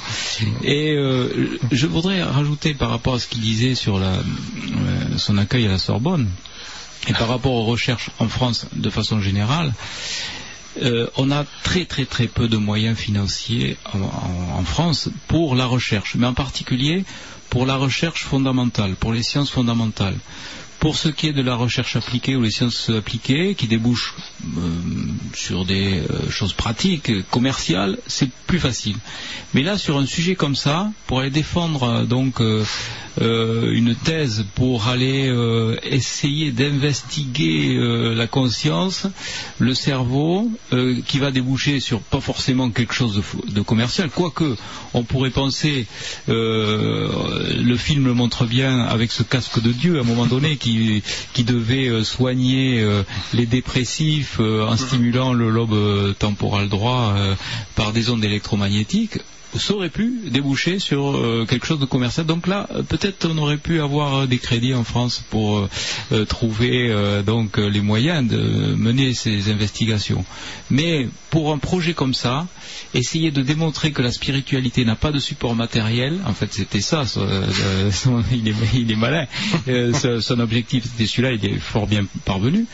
Et 0.63 0.93
euh, 0.93 1.57
je 1.71 1.87
voudrais 1.87 2.23
rajouter 2.23 2.73
par 2.73 2.89
rapport 2.89 3.15
à 3.15 3.19
ce 3.19 3.27
qu'il 3.27 3.41
disait 3.41 3.75
sur 3.75 3.97
euh, 3.97 4.21
son 5.17 5.37
accueil 5.37 5.65
à 5.65 5.69
la 5.69 5.77
Sorbonne, 5.77 6.29
et 7.07 7.13
par 7.13 7.27
rapport 7.27 7.53
aux 7.53 7.65
recherches 7.65 8.09
en 8.19 8.27
France 8.27 8.65
de 8.75 8.89
façon 8.89 9.19
générale, 9.21 9.73
euh, 10.81 11.07
on 11.15 11.31
a 11.31 11.45
très 11.63 11.85
très 11.85 12.05
très 12.05 12.27
peu 12.27 12.47
de 12.47 12.57
moyens 12.57 12.97
financiers 12.97 13.77
en, 13.93 13.99
en- 14.59 14.63
France 14.65 15.09
pour 15.27 15.55
la 15.55 15.65
recherche, 15.65 16.15
mais 16.15 16.27
en 16.27 16.33
particulier 16.33 17.05
pour 17.49 17.65
la 17.65 17.75
recherche 17.77 18.23
fondamentale, 18.25 18.95
pour 18.95 19.13
les 19.13 19.23
sciences 19.23 19.49
fondamentales. 19.51 20.17
Pour 20.79 20.97
ce 20.97 21.07
qui 21.07 21.27
est 21.27 21.33
de 21.33 21.41
la 21.41 21.55
recherche 21.55 21.95
appliquée 21.95 22.35
ou 22.35 22.41
les 22.41 22.51
sciences 22.51 22.89
appliquées, 22.89 23.55
qui 23.55 23.67
débouchent 23.67 24.13
sur 25.33 25.65
des 25.65 25.99
euh, 25.99 26.29
choses 26.29 26.53
pratiques, 26.53 27.09
euh, 27.09 27.23
commerciales, 27.31 27.97
c'est 28.07 28.29
plus 28.47 28.59
facile. 28.59 28.95
Mais 29.53 29.63
là, 29.63 29.77
sur 29.77 29.97
un 29.97 30.05
sujet 30.05 30.35
comme 30.35 30.55
ça, 30.55 30.91
pour 31.07 31.19
aller 31.19 31.29
défendre 31.29 31.83
euh, 31.83 32.05
donc 32.05 32.41
euh, 32.41 32.63
euh, 33.21 33.71
une 33.71 33.95
thèse, 33.95 34.45
pour 34.55 34.87
aller 34.87 35.29
euh, 35.29 35.77
essayer 35.83 36.51
d'investiguer 36.51 37.75
euh, 37.77 38.13
la 38.13 38.27
conscience, 38.27 39.07
le 39.59 39.73
cerveau, 39.73 40.51
euh, 40.73 40.99
qui 41.07 41.19
va 41.19 41.31
déboucher 41.31 41.79
sur 41.79 42.01
pas 42.01 42.19
forcément 42.19 42.69
quelque 42.69 42.93
chose 42.93 43.21
de, 43.47 43.61
commercial, 43.61 44.09
quoique 44.09 44.55
on 44.93 45.03
pourrait 45.03 45.29
penser, 45.29 45.87
euh, 46.29 47.53
le 47.57 47.77
film 47.77 48.05
le 48.05 48.13
montre 48.13 48.45
bien 48.45 48.81
avec 48.81 49.11
ce 49.11 49.23
casque 49.23 49.61
de 49.61 49.71
Dieu 49.71 49.97
à 49.97 50.01
un 50.01 50.05
moment 50.05 50.25
donné 50.25 50.57
qui, 50.57 51.01
qui 51.33 51.43
devait 51.43 51.87
euh, 51.87 52.03
soigner 52.03 52.81
euh, 52.81 53.03
les 53.33 53.45
dépressifs 53.45 54.24
euh, 54.39 54.65
en 54.65 54.77
stimulant 54.77 55.33
le 55.33 55.49
lobe 55.49 55.73
euh, 55.73 56.13
temporal 56.13 56.69
droit 56.69 57.13
euh, 57.15 57.35
par 57.75 57.91
des 57.93 58.09
ondes 58.09 58.23
électromagnétiques 58.23 59.19
ça 59.57 59.73
aurait 59.73 59.89
pu 59.89 60.21
déboucher 60.27 60.79
sur 60.79 61.15
euh, 61.15 61.45
quelque 61.47 61.65
chose 61.65 61.79
de 61.79 61.85
commercial. 61.85 62.25
Donc 62.25 62.47
là, 62.47 62.67
euh, 62.71 62.83
peut-être 62.83 63.27
on 63.29 63.37
aurait 63.37 63.57
pu 63.57 63.81
avoir 63.81 64.15
euh, 64.15 64.25
des 64.27 64.37
crédits 64.37 64.73
en 64.73 64.83
France 64.83 65.23
pour 65.29 65.67
trouver 66.27 66.93
donc 67.25 67.57
les 67.57 67.81
moyens 67.81 68.27
de 68.27 68.37
mener 68.75 69.13
ces 69.13 69.51
investigations. 69.51 70.23
Mais 70.69 71.07
pour 71.29 71.51
un 71.51 71.57
projet 71.57 71.93
comme 71.93 72.13
ça, 72.13 72.47
essayer 72.93 73.31
de 73.31 73.41
démontrer 73.41 73.91
que 73.91 74.01
la 74.01 74.11
spiritualité 74.11 74.85
n'a 74.85 74.95
pas 74.95 75.11
de 75.11 75.19
support 75.19 75.55
matériel, 75.55 76.19
en 76.25 76.33
fait 76.33 76.53
c'était 76.53 76.81
ça, 76.81 77.03
il, 78.31 78.91
est, 78.91 78.95
malin, 78.95 79.25
son- 80.21 80.39
objectif 80.39 80.83
c'était 80.85 81.05
celui-là, 81.07 81.31
il 81.33 81.45
est 81.45 81.59
fort 81.59 81.87
bien 81.87 82.05
parvenu. 82.25 82.65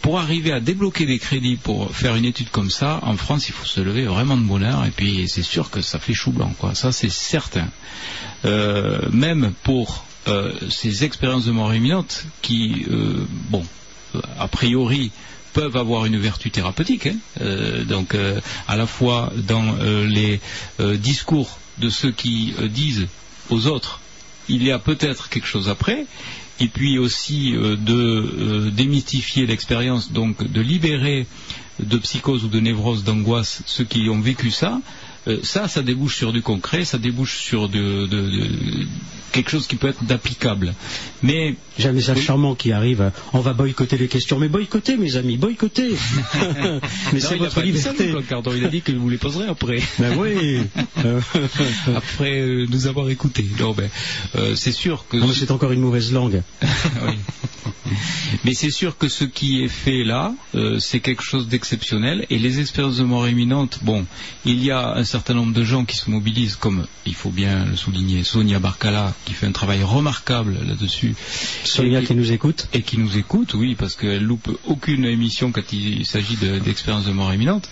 Pour 0.00 0.18
arriver 0.18 0.52
à 0.52 0.60
débloquer 0.60 1.06
des 1.06 1.18
crédits 1.18 1.56
pour 1.56 1.94
faire 1.94 2.16
une 2.16 2.24
étude 2.24 2.50
comme 2.50 2.70
ça, 2.70 3.00
en 3.02 3.16
France 3.16 3.48
il 3.48 3.52
faut 3.52 3.66
se 3.66 3.80
lever 3.80 4.04
vraiment 4.04 4.36
de 4.36 4.42
bonheur 4.42 4.84
et 4.84 4.90
puis 4.90 5.28
c'est 5.28 5.42
sûr 5.42 5.70
que 5.70 5.80
ça 5.80 5.97
fait 5.98 6.14
chou 6.14 6.30
blanc, 6.32 6.52
quoi. 6.58 6.74
ça 6.74 6.92
c'est 6.92 7.10
certain. 7.10 7.68
Euh, 8.44 9.00
même 9.10 9.52
pour 9.62 10.04
euh, 10.28 10.52
ces 10.70 11.04
expériences 11.04 11.46
de 11.46 11.50
mort 11.52 11.74
imminente 11.74 12.24
qui, 12.42 12.86
euh, 12.90 13.24
bon, 13.50 13.64
a 14.38 14.48
priori, 14.48 15.10
peuvent 15.52 15.76
avoir 15.76 16.04
une 16.04 16.18
vertu 16.18 16.50
thérapeutique. 16.50 17.08
hein. 17.08 17.16
Donc, 17.88 18.14
à 18.68 18.76
la 18.76 18.86
fois 18.86 19.32
dans 19.36 19.76
les 20.04 20.40
discours 20.78 21.58
de 21.78 21.88
ceux 21.88 22.12
qui 22.12 22.54
disent 22.70 23.08
aux 23.50 23.66
autres, 23.66 24.00
il 24.48 24.62
y 24.62 24.70
a 24.70 24.78
peut-être 24.78 25.28
quelque 25.30 25.48
chose 25.48 25.68
après. 25.68 26.06
Et 26.60 26.68
puis 26.68 26.98
aussi 26.98 27.52
de 27.52 28.70
démystifier 28.70 29.46
l'expérience, 29.46 30.12
donc 30.12 30.46
de 30.46 30.60
libérer 30.60 31.26
de 31.80 31.98
psychose 31.98 32.44
ou 32.44 32.48
de 32.48 32.60
névrose, 32.60 33.04
d'angoisse 33.04 33.62
ceux 33.66 33.84
qui 33.84 34.08
ont 34.10 34.20
vécu 34.20 34.50
ça. 34.50 34.80
Euh, 35.26 35.38
ça, 35.42 35.68
ça 35.68 35.82
débouche 35.82 36.16
sur 36.16 36.32
du 36.32 36.42
concret, 36.42 36.84
ça 36.84 36.98
débouche 36.98 37.38
sur 37.38 37.68
quelque 39.32 39.50
chose 39.50 39.66
qui 39.66 39.76
peut 39.76 39.88
être 39.88 40.04
d'applicable. 40.04 40.74
Mais 41.22 41.54
J'ai 41.78 41.88
un 41.88 41.92
message 41.92 42.20
charmant 42.20 42.54
qui 42.54 42.72
arrive. 42.72 43.10
On 43.32 43.40
va 43.40 43.52
boycotter 43.52 43.98
les 43.98 44.08
questions. 44.08 44.38
Mais 44.38 44.48
boycotter, 44.48 44.96
mes 44.96 45.16
amis, 45.16 45.36
boycotter. 45.36 45.90
mais 47.12 47.20
c'est 47.20 47.36
votre 47.36 47.54
ça, 47.54 47.62
liberté. 47.62 48.14
Cardon, 48.28 48.52
il 48.56 48.64
a 48.64 48.68
dit 48.68 48.82
que 48.82 48.92
vous 48.92 49.08
les 49.08 49.18
poserez 49.18 49.48
après. 49.48 49.80
Ben 49.98 50.16
oui. 50.16 50.60
Euh, 51.04 51.20
après 51.96 52.40
euh, 52.40 52.66
nous 52.68 52.86
avoir 52.86 53.10
écoutés. 53.10 53.46
Non, 53.58 53.72
ben, 53.72 53.88
euh, 54.36 54.54
c'est 54.54 54.72
sûr 54.72 55.06
que. 55.08 55.16
non, 55.16 55.26
mais 55.26 55.34
c'est 55.34 55.50
encore 55.50 55.72
une 55.72 55.80
mauvaise 55.80 56.12
langue. 56.12 56.42
Oui. 56.62 57.14
Mais 58.44 58.54
c'est 58.54 58.70
sûr 58.70 58.96
que 58.96 59.08
ce 59.08 59.24
qui 59.24 59.62
est 59.62 59.68
fait 59.68 60.04
là, 60.04 60.34
euh, 60.54 60.78
c'est 60.78 61.00
quelque 61.00 61.22
chose 61.22 61.48
d'exceptionnel. 61.48 62.26
Et 62.30 62.38
les 62.38 62.60
expériences 62.60 62.98
de 62.98 63.04
mort 63.04 63.28
imminente, 63.28 63.80
bon, 63.82 64.06
il 64.44 64.62
y 64.62 64.70
a 64.70 64.94
un 64.94 65.04
certain 65.04 65.34
nombre 65.34 65.52
de 65.52 65.64
gens 65.64 65.84
qui 65.84 65.96
se 65.96 66.10
mobilisent, 66.10 66.56
comme 66.56 66.86
il 67.06 67.14
faut 67.14 67.30
bien 67.30 67.64
le 67.64 67.76
souligner, 67.76 68.24
Sonia 68.24 68.58
Barcala, 68.58 69.14
qui 69.24 69.32
fait 69.32 69.46
un 69.46 69.52
travail 69.52 69.82
remarquable 69.82 70.56
là-dessus. 70.66 71.07
Sonia 71.64 72.00
Et- 72.00 72.04
qui 72.04 72.14
nous 72.14 72.32
écoute. 72.32 72.68
et 72.72 72.82
qui 72.82 72.98
nous 72.98 73.16
écoute, 73.16 73.54
oui, 73.54 73.74
parce 73.74 73.94
qu'elle 73.94 74.22
loupe 74.24 74.50
aucune 74.66 75.04
émission 75.04 75.52
quand 75.52 75.72
il 75.72 76.04
s'agit 76.06 76.36
de- 76.36 76.58
d'expériences 76.58 77.04
de 77.06 77.12
mort 77.12 77.32
imminente. 77.32 77.68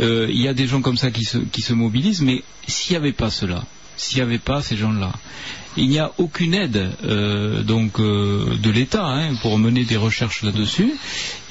Euh, 0.00 0.26
il 0.30 0.40
y 0.40 0.48
a 0.48 0.54
des 0.54 0.66
gens 0.66 0.80
comme 0.82 0.96
ça 0.96 1.10
qui 1.10 1.24
se, 1.24 1.38
qui 1.38 1.62
se 1.62 1.72
mobilisent, 1.72 2.22
mais 2.22 2.42
s'il 2.66 2.92
n'y 2.92 2.96
avait 2.98 3.12
pas 3.12 3.30
cela, 3.30 3.64
s'il 3.96 4.16
n'y 4.18 4.22
avait 4.22 4.38
pas 4.38 4.60
ces 4.62 4.76
gens-là, 4.76 5.12
il 5.78 5.88
n'y 5.88 5.98
a 5.98 6.10
aucune 6.16 6.54
aide 6.54 6.90
euh, 7.04 7.62
donc 7.62 8.00
euh, 8.00 8.56
de 8.62 8.70
l'État 8.70 9.04
hein, 9.04 9.34
pour 9.42 9.58
mener 9.58 9.84
des 9.84 9.98
recherches 9.98 10.42
là-dessus. 10.42 10.90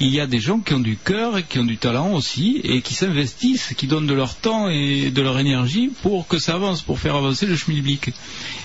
Il 0.00 0.08
y 0.08 0.18
a 0.18 0.26
des 0.26 0.40
gens 0.40 0.58
qui 0.58 0.74
ont 0.74 0.80
du 0.80 0.96
cœur 0.96 1.38
et 1.38 1.44
qui 1.44 1.60
ont 1.60 1.64
du 1.64 1.76
talent 1.78 2.12
aussi 2.12 2.60
et 2.64 2.80
qui 2.82 2.94
s'investissent, 2.94 3.72
qui 3.76 3.86
donnent 3.86 4.08
de 4.08 4.14
leur 4.14 4.34
temps 4.34 4.68
et 4.68 5.10
de 5.10 5.22
leur 5.22 5.38
énergie 5.38 5.90
pour 6.02 6.26
que 6.26 6.40
ça 6.40 6.54
avance, 6.54 6.82
pour 6.82 6.98
faire 6.98 7.14
avancer 7.14 7.46
le 7.46 7.54
schmilblick. 7.56 8.10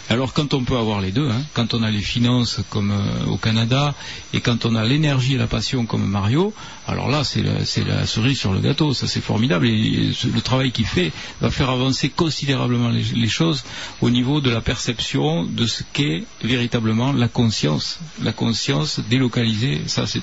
Alors 0.09 0.33
quand 0.33 0.53
on 0.53 0.63
peut 0.63 0.75
avoir 0.77 0.99
les 0.99 1.11
deux, 1.11 1.29
hein, 1.29 1.41
quand 1.53 1.73
on 1.73 1.83
a 1.83 1.89
les 1.91 2.01
finances 2.01 2.59
comme 2.69 2.91
euh, 2.91 3.25
au 3.31 3.37
Canada 3.37 3.93
et 4.33 4.41
quand 4.41 4.65
on 4.65 4.75
a 4.75 4.83
l'énergie 4.83 5.35
et 5.35 5.37
la 5.37 5.47
passion 5.47 5.85
comme 5.85 6.05
Mario, 6.05 6.53
alors 6.87 7.07
là 7.09 7.23
c'est 7.23 7.41
la, 7.43 7.53
la 7.87 8.05
cerise 8.05 8.37
sur 8.37 8.51
le 8.51 8.59
gâteau, 8.59 8.93
ça 8.93 9.07
c'est 9.07 9.21
formidable 9.21 9.67
et, 9.67 10.11
ce- 10.13 10.27
le 10.27 10.41
travail 10.41 10.71
qu'il 10.71 10.85
fait 10.85 11.11
va 11.39 11.49
faire 11.49 11.69
avancer 11.69 12.09
considérablement 12.09 12.89
les, 12.89 13.03
les 13.15 13.27
choses 13.29 13.63
au 14.01 14.09
niveau 14.09 14.41
de 14.41 14.49
la 14.49 14.59
perception 14.59 15.45
de 15.45 15.65
ce 15.65 15.83
qu'est 15.93 16.23
véritablement 16.43 17.13
la 17.13 17.27
conscience, 17.29 17.99
la 18.21 18.33
conscience 18.33 18.99
délocalisée. 19.09 19.81
Ça 19.87 20.07
c'est 20.07 20.21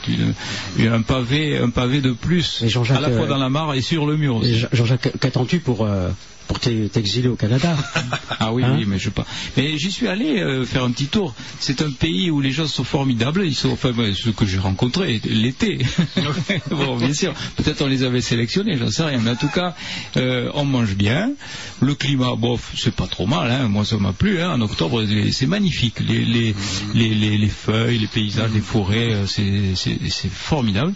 un 0.78 1.02
pavé, 1.02 1.58
un 1.58 1.70
pavé 1.70 2.00
de 2.00 2.12
plus 2.12 2.62
à 2.96 3.00
la 3.00 3.08
fois 3.10 3.24
euh, 3.26 3.28
dans 3.28 3.38
la 3.38 3.48
mare 3.48 3.74
et 3.74 3.80
sur 3.80 4.06
le 4.06 4.16
mur 4.16 4.42
Jean-Jacques, 4.72 5.12
qu'attends-tu 5.20 5.60
pour, 5.60 5.84
euh, 5.86 6.10
pour 6.48 6.58
t'e- 6.58 6.88
t'exiler 6.88 7.28
au 7.28 7.36
Canada 7.36 7.76
Ah 8.40 8.52
oui, 8.52 8.64
Hein 8.64 8.74
oui, 8.78 8.84
mais 8.86 8.98
je 8.98 9.10
pas. 9.10 9.26
Mais 9.56 9.78
j'y 9.78 9.92
suis 9.92 10.08
allé 10.08 10.40
euh, 10.40 10.64
faire 10.64 10.82
un 10.84 10.90
petit 10.90 11.06
tour. 11.06 11.34
C'est 11.60 11.82
un 11.82 11.90
pays 11.90 12.30
où 12.30 12.40
les 12.40 12.50
gens 12.50 12.66
sont 12.66 12.84
formidables. 12.84 13.44
Ils 13.46 13.54
sont, 13.54 13.70
enfin, 13.70 13.92
ceux 14.14 14.32
que 14.32 14.46
j'ai 14.46 14.58
rencontrés 14.58 15.20
l'été. 15.24 15.78
bon, 16.70 16.96
bien 16.96 17.12
sûr. 17.14 17.34
Peut-être 17.56 17.82
on 17.82 17.86
les 17.86 18.02
avait 18.02 18.20
sélectionnés, 18.20 18.76
j'en 18.78 18.90
sais 18.90 19.04
rien. 19.04 19.20
Mais 19.22 19.30
en 19.30 19.36
tout 19.36 19.48
cas, 19.48 19.74
euh, 20.16 20.50
on 20.54 20.64
mange 20.64 20.94
bien. 20.94 21.32
Le 21.80 21.94
climat, 21.94 22.34
bof, 22.36 22.72
c'est 22.76 22.94
pas 22.94 23.06
trop 23.06 23.26
mal. 23.26 23.50
Hein. 23.50 23.68
Moi, 23.68 23.84
ça 23.84 23.96
m'a 23.98 24.12
plu. 24.12 24.40
Hein. 24.40 24.52
En 24.52 24.60
octobre, 24.62 25.04
c'est 25.32 25.46
magnifique. 25.46 26.00
Les, 26.00 26.24
les, 26.24 26.54
les, 26.94 27.14
les, 27.14 27.38
les 27.38 27.48
feuilles, 27.48 27.98
les 27.98 28.06
paysages, 28.06 28.50
les 28.52 28.60
forêts, 28.60 29.12
euh, 29.12 29.26
c'est 29.26 30.30
formidable. 30.30 30.94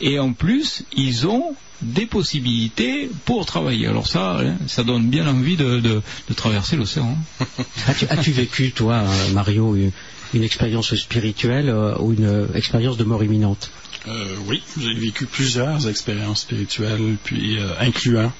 Et 0.00 0.18
en 0.18 0.32
plus, 0.32 0.84
ils 0.96 1.26
ont 1.26 1.54
des 1.82 2.06
possibilités 2.06 3.10
pour 3.24 3.46
travailler. 3.46 3.86
Alors 3.86 4.06
ça, 4.06 4.38
hein, 4.40 4.56
ça 4.66 4.84
donne 4.84 5.08
bien 5.08 5.26
envie 5.26 5.56
de, 5.56 5.80
de, 5.80 6.02
de 6.28 6.34
traverser 6.34 6.76
l'océan. 6.76 7.16
hein. 7.40 7.46
As-tu 7.88 8.06
as-tu 8.08 8.30
vécu, 8.32 8.72
toi, 8.72 8.96
euh, 9.04 9.32
Mario, 9.32 9.74
une, 9.76 9.90
une 10.34 10.42
expérience 10.42 10.94
spirituelle 10.94 11.68
euh, 11.68 11.94
ou 11.98 12.12
une 12.12 12.24
euh, 12.26 12.46
expérience 12.54 12.96
de 12.96 13.04
mort 13.04 13.22
imminente? 13.22 13.70
Euh, 14.06 14.36
oui, 14.46 14.62
j'ai 14.78 14.94
vécu 14.94 15.26
plusieurs 15.26 15.88
expériences 15.88 16.42
spirituelles, 16.42 17.16
puis 17.24 17.58
euh, 17.58 17.68
incluant 17.80 18.32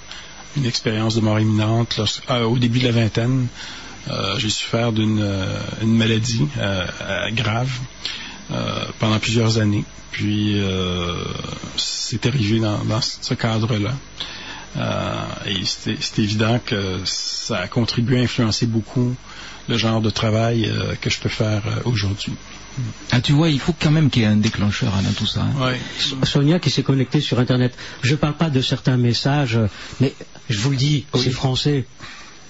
une 0.56 0.66
expérience 0.66 1.15
de 1.15 1.20
mort 1.20 1.40
imminente. 1.40 1.97
Lorsque- 1.98 2.31
euh, 2.31 2.44
au 2.44 2.59
début 2.59 2.78
de 2.81 2.85
la 2.85 2.93
vingtaine, 2.93 3.47
euh, 4.09 4.39
j'ai 4.39 4.51
souffert 4.51 4.93
d'une 4.93 5.24
une 5.82 5.97
maladie 5.97 6.47
grave 7.32 7.70
euh, 7.70 8.05
pendant 8.98 9.18
plusieurs 9.18 9.58
années. 9.58 9.84
Puis 10.10 10.60
euh, 10.60 11.24
c'est 11.76 12.24
arrivé 12.26 12.60
dans, 12.60 12.84
dans 12.84 13.00
ce 13.00 13.34
cadre-là. 13.34 13.92
Euh, 14.76 15.14
et 15.46 15.64
c'était 15.64 15.96
c'est 16.00 16.20
évident 16.22 16.60
que 16.64 17.00
ça 17.04 17.58
a 17.60 17.68
contribué 17.68 18.18
à 18.20 18.22
influencer 18.22 18.66
beaucoup 18.66 19.14
le 19.68 19.76
genre 19.78 20.00
de 20.00 20.10
travail 20.10 20.66
euh, 20.68 20.94
que 21.00 21.10
je 21.10 21.18
peux 21.20 21.28
faire 21.28 21.62
euh, 21.66 21.80
aujourd'hui. 21.84 22.32
Ah, 23.12 23.20
tu 23.20 23.32
vois, 23.32 23.50
il 23.50 23.60
faut 23.60 23.74
quand 23.80 23.92
même 23.92 24.10
qu'il 24.10 24.22
y 24.22 24.24
ait 24.24 24.28
un 24.28 24.36
déclencheur 24.36 24.92
hein, 24.96 25.02
dans 25.02 25.12
tout 25.12 25.26
ça. 25.26 25.42
hein. 25.42 25.68
Ouais. 25.68 25.80
Sonia 26.24 26.58
qui 26.58 26.70
s'est 26.70 26.82
connectée 26.82 27.20
sur 27.20 27.38
Internet. 27.38 27.72
Je 28.02 28.12
ne 28.12 28.16
parle 28.16 28.34
pas 28.36 28.50
de 28.50 28.60
certains 28.60 28.96
messages, 28.96 29.56
euh, 29.56 29.68
mais 30.00 30.12
je 30.50 30.58
vous 30.58 30.70
le 30.70 30.76
dis, 30.76 31.06
c'est 31.14 31.30
français. 31.30 31.86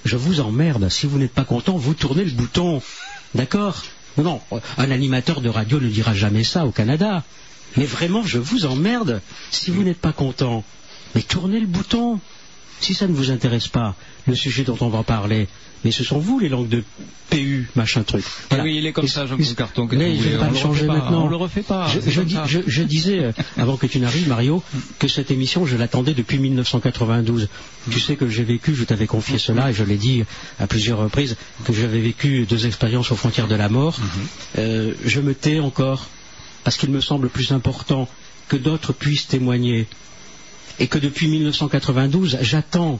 Je 0.03 0.17
vous 0.17 0.39
emmerde. 0.39 0.89
Si 0.89 1.05
vous 1.05 1.19
n'êtes 1.19 1.33
pas 1.33 1.45
content, 1.45 1.77
vous 1.77 1.93
tournez 1.93 2.25
le 2.25 2.31
bouton. 2.31 2.81
D'accord? 3.35 3.83
Non, 4.17 4.39
un 4.77 4.91
animateur 4.91 5.41
de 5.41 5.49
radio 5.49 5.79
ne 5.79 5.89
dira 5.89 6.13
jamais 6.13 6.43
ça 6.43 6.65
au 6.65 6.71
Canada. 6.71 7.23
Mais 7.77 7.85
vraiment, 7.85 8.23
je 8.23 8.39
vous 8.39 8.65
emmerde. 8.65 9.21
Si 9.51 9.71
vous 9.71 9.83
n'êtes 9.83 9.99
pas 9.99 10.13
content, 10.13 10.63
mais 11.13 11.21
tournez 11.21 11.59
le 11.59 11.67
bouton. 11.67 12.19
Si 12.79 12.93
ça 12.93 13.07
ne 13.07 13.13
vous 13.13 13.31
intéresse 13.31 13.67
pas, 13.67 13.95
le 14.27 14.35
sujet 14.35 14.63
dont 14.63 14.77
on 14.81 14.89
va 14.89 15.03
parler, 15.03 15.47
mais 15.85 15.91
ce 15.91 16.03
sont 16.03 16.17
vous 16.19 16.39
les 16.39 16.49
langues 16.49 16.67
de 16.67 16.83
PU, 17.29 17.69
machin 17.75 18.03
truc. 18.03 18.23
Voilà. 18.49 18.63
Oui, 18.65 18.75
il 18.77 18.85
est 18.85 18.91
comme 18.91 19.05
Et- 19.05 19.07
ça, 19.07 19.25
Jean-Claude 19.25 19.55
Carton. 19.55 19.87
que 19.87 19.95
Mais 19.95 20.13
vous 20.15 20.23
je 20.23 20.29
vais 20.29 20.37
pas 20.37 20.49
le 20.49 20.55
changer 20.55 20.85
pas, 20.87 20.93
maintenant. 20.95 21.25
On 21.25 21.29
le 21.29 21.35
refait 21.37 21.61
pas. 21.61 21.87
Je, 21.87 21.99
c'est 22.01 22.11
je 22.11 22.19
comme 22.19 22.27
dis- 22.27 22.33
ça. 22.35 22.45
je- 22.47 22.59
je 22.67 22.83
disais, 22.83 23.19
euh, 23.19 23.31
avant 23.57 23.77
que 23.77 23.85
tu 23.87 23.99
n'arrives, 23.99 24.27
Mario, 24.27 24.61
que 24.99 25.07
cette 25.07 25.31
émission, 25.31 25.65
je 25.65 25.77
l'attendais 25.77 26.13
depuis 26.13 26.39
1992. 26.39 27.47
Tu 27.91 27.99
sais 27.99 28.15
que 28.15 28.27
j'ai 28.27 28.43
vécu, 28.43 28.75
je 28.75 28.83
t'avais 28.83 29.07
confié 29.07 29.37
cela, 29.37 29.69
et 29.69 29.73
je 29.73 29.83
l'ai 29.83 29.97
dit 29.97 30.23
à 30.59 30.67
plusieurs 30.67 30.97
reprises, 30.99 31.37
que 31.65 31.71
j'avais 31.73 31.99
vécu 32.01 32.45
deux 32.49 32.65
expériences 32.65 33.11
aux 33.11 33.15
frontières 33.15 33.47
de 33.47 33.55
la 33.55 33.69
mort. 33.69 33.97
Euh, 34.57 34.93
je 35.05 35.21
me 35.21 35.33
tais 35.33 35.59
encore, 35.59 36.07
parce 36.63 36.77
qu'il 36.77 36.89
me 36.89 36.99
semble 37.01 37.29
plus 37.29 37.51
important 37.51 38.09
que 38.49 38.55
d'autres 38.57 38.91
puissent 38.93 39.27
témoigner. 39.27 39.87
Et 40.79 40.87
que 40.87 40.97
depuis 40.97 41.27
1992, 41.27 42.37
j'attends, 42.41 42.99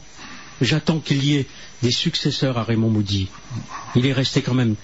j'attends 0.61 0.99
qu'il 0.99 1.23
y 1.23 1.35
ait 1.35 1.45
des 1.83 1.91
successeurs 1.91 2.57
à 2.57 2.63
Raymond 2.63 2.89
Moody. 2.89 3.27
Il 3.95 4.05
est 4.05 4.13
resté 4.13 4.41
quand 4.41 4.53
même 4.53 4.75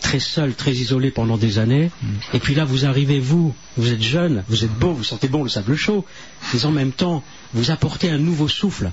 très 0.00 0.20
seul, 0.20 0.54
très 0.54 0.72
isolé 0.72 1.10
pendant 1.10 1.36
des 1.36 1.58
années. 1.58 1.90
Et 2.32 2.38
puis 2.38 2.54
là, 2.54 2.64
vous 2.64 2.86
arrivez, 2.86 3.18
vous, 3.20 3.54
vous 3.76 3.92
êtes 3.92 4.02
jeune, 4.02 4.44
vous 4.48 4.64
êtes 4.64 4.72
beau, 4.72 4.92
vous 4.92 5.04
sentez 5.04 5.28
bon 5.28 5.42
le 5.42 5.48
sable 5.48 5.74
chaud, 5.76 6.04
mais 6.54 6.64
en 6.64 6.70
même 6.70 6.92
temps, 6.92 7.22
vous 7.54 7.70
apportez 7.70 8.10
un 8.10 8.18
nouveau 8.18 8.48
souffle 8.48 8.90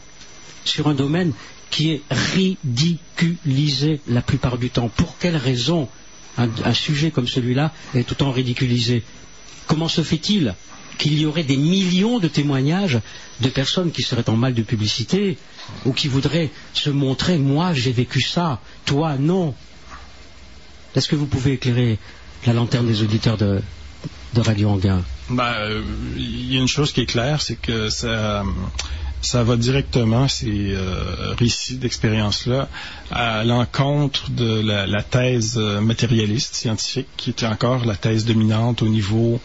sur 0.64 0.88
un 0.88 0.96
domaine 0.96 1.34
qui 1.70 1.92
est 1.92 2.02
ridiculisé 2.10 4.02
la 4.08 4.22
plupart 4.22 4.58
du 4.58 4.70
temps. 4.70 4.90
Pour 4.90 5.18
quelle 5.18 5.38
raison 5.38 5.90
un, 6.38 6.50
un 6.64 6.74
sujet 6.74 7.12
comme 7.12 7.28
celui-là 7.28 7.72
est 7.94 8.12
autant 8.12 8.32
ridiculisé? 8.32 9.04
Comment 9.68 9.88
se 9.88 10.02
fait-il 10.02 10.56
qu'il 10.98 11.20
y 11.20 11.26
aurait 11.26 11.44
des 11.44 11.58
millions 11.58 12.20
de 12.20 12.28
témoignages 12.28 13.00
de 13.42 13.50
personnes 13.50 13.92
qui 13.92 14.02
seraient 14.02 14.30
en 14.30 14.36
mal 14.36 14.54
de 14.54 14.64
publicité 14.64 15.38
ou 15.86 15.94
qui 15.94 16.08
voudraient 16.08 16.50
se 16.74 16.90
montrer 16.90 17.38
moi 17.38 17.74
j'ai 17.74 17.92
vécu 17.92 18.22
ça, 18.22 18.60
toi 18.86 19.16
non. 19.18 19.54
Est-ce 20.96 21.10
que 21.10 21.16
vous 21.16 21.26
pouvez 21.26 21.54
éclairer 21.54 21.98
la 22.46 22.54
lanterne 22.54 22.88
des 22.88 23.02
auditeurs 23.02 23.38
de, 23.38 23.62
Radio 24.38 24.70
Anguin? 24.70 25.02
Euh, 25.32 25.82
il 26.18 26.54
y 26.54 26.58
a 26.58 26.62
une 26.62 26.68
chose 26.68 26.92
qui 26.92 27.02
est 27.02 27.06
claire, 27.06 27.42
c'est 27.42 27.56
que 27.56 27.90
ça, 27.90 28.44
ça 29.22 29.44
va 29.44 29.56
directement, 29.56 30.28
ces 30.28 30.74
euh, 30.74 31.34
récits 31.38 31.78
d'expérience-là, 31.78 32.70
à 33.12 33.44
l'encontre 33.44 34.30
de 34.32 34.62
la, 34.62 34.88
la 34.88 35.04
thèse 35.04 35.58
matérialiste 35.58 36.56
scientifique, 36.56 37.08
qui 37.18 37.30
était 37.32 37.46
encore 37.46 37.86
la 37.86 37.96
thèse 37.96 38.26
dominante 38.26 38.82
au 38.82 38.88
niveau 38.88 39.42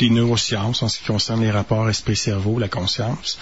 des 0.00 0.10
neurosciences 0.10 0.82
en 0.82 0.88
ce 0.88 0.98
qui 0.98 1.04
concerne 1.04 1.42
les 1.42 1.50
rapports 1.50 1.88
esprit-cerveau, 1.88 2.58
la 2.58 2.68
conscience. 2.68 3.38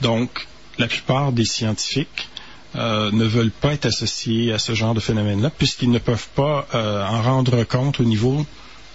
Donc, 0.00 0.46
la 0.78 0.86
plupart 0.86 1.32
des 1.32 1.44
scientifiques 1.44 2.28
euh, 2.76 3.10
ne 3.10 3.24
veulent 3.24 3.50
pas 3.50 3.72
être 3.72 3.86
associés 3.86 4.52
à 4.52 4.58
ce 4.58 4.74
genre 4.74 4.94
de 4.94 5.00
phénomène-là, 5.00 5.50
puisqu'ils 5.50 5.90
ne 5.90 5.98
peuvent 5.98 6.28
pas 6.34 6.66
euh, 6.74 7.04
en 7.04 7.22
rendre 7.22 7.64
compte 7.64 8.00
au 8.00 8.04
niveau 8.04 8.46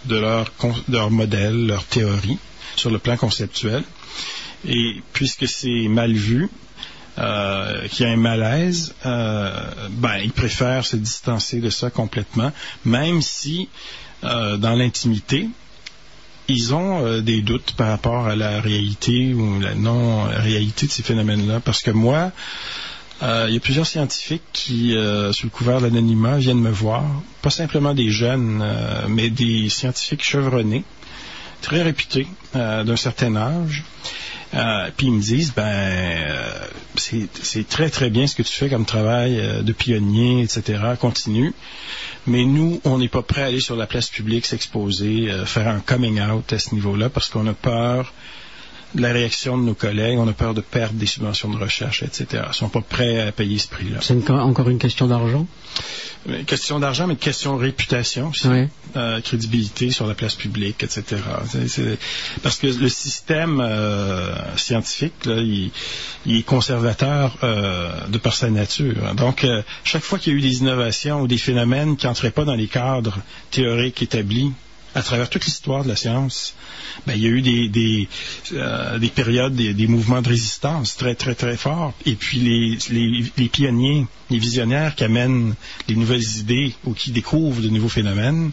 de 0.06 0.18
leur, 0.18 0.52
de 0.88 0.98
leur 0.98 1.12
modèle, 1.12 1.68
leur 1.68 1.86
théorie, 1.86 2.38
sur 2.76 2.90
le 2.90 3.00
plan 3.00 3.18
conceptuel. 3.18 3.84
Et 4.68 5.02
puisque 5.14 5.48
c'est 5.48 5.88
mal 5.88 6.14
vu, 6.14 6.50
euh, 7.18 7.88
qu'il 7.90 8.06
y 8.06 8.10
a 8.10 8.14
un 8.14 8.18
malaise, 8.18 8.94
euh, 9.06 9.52
ben, 9.90 10.18
ils 10.24 10.32
préfèrent 10.32 10.86
se 10.86 10.96
distancer 10.96 11.60
de 11.60 11.70
ça 11.70 11.90
complètement, 11.90 12.52
même 12.86 13.22
si, 13.22 13.68
euh, 14.24 14.56
dans 14.58 14.76
l'intimité, 14.76 15.50
ils 16.52 16.74
ont 16.74 17.06
euh, 17.06 17.22
des 17.22 17.42
doutes 17.42 17.74
par 17.74 17.88
rapport 17.88 18.28
à 18.28 18.36
la 18.36 18.62
réalité 18.62 19.34
ou 19.34 19.60
la 19.60 19.76
non-réalité 19.76 20.88
de 20.88 20.92
ces 20.92 21.04
phénomènes-là. 21.04 21.60
Parce 21.60 21.82
que 21.82 21.92
moi, 21.92 22.32
euh, 23.24 23.46
il 23.48 23.54
y 23.54 23.58
a 23.58 23.60
plusieurs 23.60 23.88
scientifiques 23.88 24.44
qui, 24.54 24.96
euh, 24.96 25.32
sous 25.32 25.48
le 25.48 25.52
couvert 25.52 25.80
de 25.80 25.86
l'anonymat, 25.86 26.38
viennent 26.38 26.62
me 26.62 26.72
voir. 26.72 27.04
Pas 27.42 27.50
simplement 27.50 27.94
des 27.94 28.10
jeunes, 28.10 28.64
mais 29.08 29.30
des 29.30 29.70
scientifiques 29.70 30.24
chevronnés, 30.24 30.84
très 31.62 31.82
réputés, 31.82 32.28
d'un 32.54 32.96
certain 32.96 33.36
âge. 33.36 33.84
Euh, 34.54 34.90
puis 34.96 35.08
ils 35.08 35.14
me 35.14 35.22
disent, 35.22 35.54
ben, 35.56 35.64
euh, 35.64 36.68
c'est 36.96 37.68
très 37.68 37.90
très 37.90 38.10
bien 38.10 38.28
ce 38.28 38.36
que 38.36 38.44
tu 38.44 38.54
fais 38.54 38.70
comme 38.70 38.86
travail 38.86 39.40
euh, 39.40 39.62
de 39.62 39.72
pionnier, 39.72 40.44
etc. 40.44 40.80
Continue. 41.00 41.54
Mais 42.28 42.44
nous, 42.44 42.82
on 42.84 42.98
n'est 42.98 43.08
pas 43.08 43.22
prêt 43.22 43.44
à 43.44 43.46
aller 43.46 43.62
sur 43.62 43.76
la 43.76 43.88
place 43.88 44.10
publique, 44.10 44.46
s'exposer, 44.46 45.32
euh, 45.32 45.46
faire 45.46 45.68
un 45.68 45.80
coming 45.80 46.22
out 46.22 46.52
à 46.54 46.60
ce 46.60 46.76
niveau-là, 46.76 47.10
parce 47.10 47.30
qu'on 47.30 47.48
a 47.48 47.54
peur 47.54 48.14
la 48.96 49.12
réaction 49.14 49.58
de 49.58 49.64
nos 49.64 49.74
collègues, 49.74 50.18
on 50.20 50.28
a 50.28 50.34
peur 50.34 50.54
de 50.54 50.62
perdre 50.62 50.96
des 50.96 51.06
subventions 51.06 51.50
de 51.50 51.58
recherche, 51.58 52.04
etc. 52.04 52.44
Ils 52.50 52.54
sont 52.54 52.70
pas 52.70 52.82
prêts 52.82 53.22
à 53.22 53.32
payer 53.32 53.58
ce 53.58 53.68
prix-là. 53.68 54.00
C'est 54.02 54.30
encore 54.30 54.70
une 54.70 54.80
question 54.80 55.08
d'argent? 55.08 55.48
Mais 56.26 56.44
Question 56.44 56.80
d'argent, 56.80 57.08
mais 57.08 57.16
question 57.16 57.56
de 57.56 57.62
réputation 57.62 58.30
aussi. 58.30 58.48
Oui. 58.48 58.68
Euh, 58.96 59.22
crédibilité 59.22 59.90
sur 59.90 60.06
la 60.06 60.14
place 60.14 60.36
publique, 60.36 60.84
etc. 60.84 61.22
Parce 62.44 62.60
que 62.60 62.68
le 62.68 62.90
système 62.90 63.60
euh, 63.62 64.36
scientifique, 64.58 65.26
là, 65.26 65.38
il, 65.38 65.72
il 66.26 66.38
est 66.38 66.44
conservateur 66.44 67.38
euh, 67.44 68.08
de 68.08 68.18
par 68.18 68.36
sa 68.36 68.50
nature. 68.50 69.16
Donc, 69.16 69.44
euh, 69.44 69.64
chaque 69.84 70.04
fois 70.04 70.20
qu'il 70.20 70.34
y 70.34 70.36
a 70.36 70.40
eu 70.40 70.42
des 70.42 70.60
innovations 70.60 71.22
ou 71.22 71.28
des 71.28 71.38
phénomènes 71.38 71.96
qui 71.96 72.06
n'entraient 72.06 72.32
pas 72.32 72.46
dans 72.46 72.56
les 72.56 72.68
cadres 72.68 73.18
théoriques 73.50 74.02
établis 74.02 74.52
à 74.96 75.02
travers 75.02 75.30
toute 75.30 75.46
l'histoire 75.46 75.84
de 75.84 75.90
la 75.90 75.96
science, 75.96 76.54
ben, 77.08 77.14
il 77.16 77.22
y 77.22 77.26
a 77.26 77.30
eu 77.30 77.42
des, 77.42 77.70
des, 77.70 78.08
euh, 78.54 79.00
des 79.00 79.08
périodes, 79.08 79.56
des, 79.56 79.74
des 79.74 79.88
mouvements 79.88 80.22
de 80.22 80.30
résistance 80.30 80.98
très, 80.98 81.16
très, 81.16 81.36
très 81.36 81.58
forts. 81.58 81.94
Et 82.06 82.16
puis 82.16 82.40
les, 82.40 82.78
les, 82.90 83.32
les 83.38 83.50
pionniers, 83.50 84.06
les 84.30 84.38
visionnaires 84.38 84.96
qui 84.96 85.04
amènent 85.04 85.56
les 85.88 85.96
nouvelles 85.96 86.38
idées 86.38 86.74
ou 86.86 86.94
qui 86.94 87.12
découvrent 87.12 87.62
de 87.62 87.70
nouveaux 87.70 87.90
phénomènes, 87.90 88.52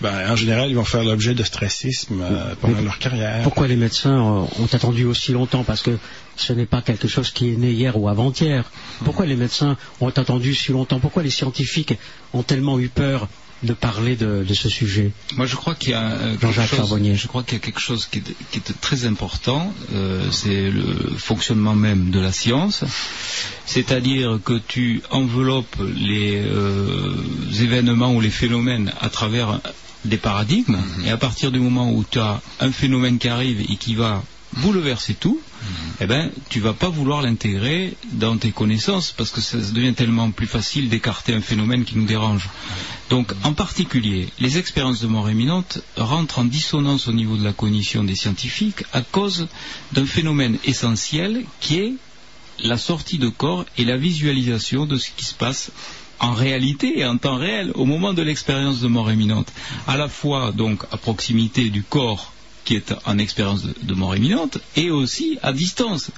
ben, 0.00 0.30
en 0.30 0.36
général, 0.36 0.70
ils 0.70 0.76
vont 0.76 0.84
faire 0.84 1.04
l'objet 1.04 1.34
de 1.34 1.42
stressisme 1.42 2.20
euh, 2.22 2.54
pendant 2.60 2.80
leur 2.80 2.98
carrière. 2.98 3.42
Pourquoi 3.42 3.68
les 3.68 3.76
médecins 3.76 4.18
ont 4.58 4.68
attendu 4.72 5.04
aussi 5.04 5.32
longtemps? 5.32 5.64
Parce 5.64 5.82
que 5.82 5.98
ce 6.36 6.52
n'est 6.52 6.66
pas 6.66 6.82
quelque 6.82 7.08
chose 7.08 7.30
qui 7.30 7.50
est 7.50 7.56
né 7.56 7.70
hier 7.72 7.96
ou 7.98 8.08
avant-hier. 8.08 8.70
Pourquoi 9.04 9.26
les 9.26 9.36
médecins 9.36 9.76
ont 10.00 10.08
attendu 10.08 10.54
si 10.54 10.72
longtemps? 10.72 11.00
Pourquoi 11.00 11.22
les 11.22 11.30
scientifiques 11.30 11.94
ont 12.32 12.42
tellement 12.42 12.78
eu 12.78 12.88
peur 12.88 13.28
de 13.62 13.72
parler 13.72 14.16
de, 14.16 14.44
de 14.44 14.54
ce 14.54 14.68
sujet 14.68 15.12
Moi, 15.36 15.46
je 15.46 15.56
crois 15.56 15.74
qu'il 15.74 15.90
y 15.90 15.94
a 15.94 16.02
euh, 16.12 16.30
quelque 16.32 16.46
Jean-Jacques 16.46 16.76
Charbonnier. 16.76 17.16
Je 17.16 17.26
crois 17.26 17.42
qu'il 17.42 17.54
y 17.54 17.56
a 17.56 17.64
quelque 17.64 17.80
chose 17.80 18.06
qui 18.06 18.18
est, 18.18 18.22
qui 18.50 18.58
est 18.58 18.80
très 18.80 19.04
important. 19.04 19.72
euh, 19.92 20.30
c'est 20.30 20.70
le 20.70 20.84
fonctionnement 21.16 21.74
même 21.74 22.10
de 22.10 22.20
la 22.20 22.32
science. 22.32 22.84
C'est-à-dire 23.66 24.38
que 24.44 24.58
tu 24.66 25.02
enveloppes 25.10 25.76
les 25.96 26.36
euh, 26.36 27.14
événements 27.60 28.12
ou 28.14 28.20
les 28.20 28.30
phénomènes 28.30 28.92
à 29.00 29.08
travers 29.08 29.60
des 30.04 30.16
paradigmes, 30.16 30.78
et 31.04 31.10
à 31.10 31.16
partir 31.16 31.50
du 31.50 31.58
moment 31.58 31.92
où 31.92 32.04
tu 32.08 32.20
as 32.20 32.40
un 32.60 32.70
phénomène 32.70 33.18
qui 33.18 33.28
arrive 33.28 33.60
et 33.60 33.76
qui 33.76 33.94
va 33.96 34.22
bouleverser 34.56 35.14
tout, 35.14 35.40
eh 36.00 36.06
ben, 36.06 36.30
tu 36.48 36.60
vas 36.60 36.72
pas 36.72 36.88
vouloir 36.88 37.22
l'intégrer 37.22 37.94
dans 38.12 38.36
tes 38.36 38.50
connaissances 38.50 39.12
parce 39.12 39.30
que 39.30 39.40
ça 39.40 39.58
devient 39.58 39.94
tellement 39.94 40.30
plus 40.30 40.46
facile 40.46 40.88
d'écarter 40.88 41.34
un 41.34 41.40
phénomène 41.40 41.84
qui 41.84 41.96
nous 41.96 42.06
dérange. 42.06 42.48
Donc, 43.10 43.32
en 43.44 43.52
particulier, 43.52 44.28
les 44.38 44.58
expériences 44.58 45.00
de 45.00 45.06
mort 45.06 45.30
imminente 45.30 45.80
rentrent 45.96 46.38
en 46.38 46.44
dissonance 46.44 47.08
au 47.08 47.12
niveau 47.12 47.36
de 47.36 47.44
la 47.44 47.52
cognition 47.52 48.04
des 48.04 48.14
scientifiques 48.14 48.84
à 48.92 49.02
cause 49.02 49.48
d'un 49.92 50.06
phénomène 50.06 50.58
essentiel 50.64 51.44
qui 51.60 51.78
est 51.78 51.94
la 52.64 52.78
sortie 52.78 53.18
de 53.18 53.28
corps 53.28 53.64
et 53.76 53.84
la 53.84 53.96
visualisation 53.96 54.86
de 54.86 54.96
ce 54.98 55.10
qui 55.16 55.24
se 55.24 55.34
passe 55.34 55.70
en 56.20 56.32
réalité 56.32 56.98
et 56.98 57.06
en 57.06 57.16
temps 57.16 57.36
réel 57.36 57.70
au 57.74 57.84
moment 57.84 58.12
de 58.12 58.22
l'expérience 58.22 58.80
de 58.80 58.88
mort 58.88 59.10
imminente. 59.12 59.52
À 59.86 59.96
la 59.96 60.08
fois 60.08 60.52
donc 60.52 60.84
à 60.90 60.96
proximité 60.96 61.70
du 61.70 61.82
corps 61.82 62.32
qui 62.68 62.76
est 62.76 62.92
en 63.06 63.16
expérience 63.16 63.62
de, 63.64 63.94
mort 63.94 64.14
imminente 64.14 64.58
et 64.76 64.90
aussi 64.90 65.38
à 65.42 65.54
distance. 65.54 66.10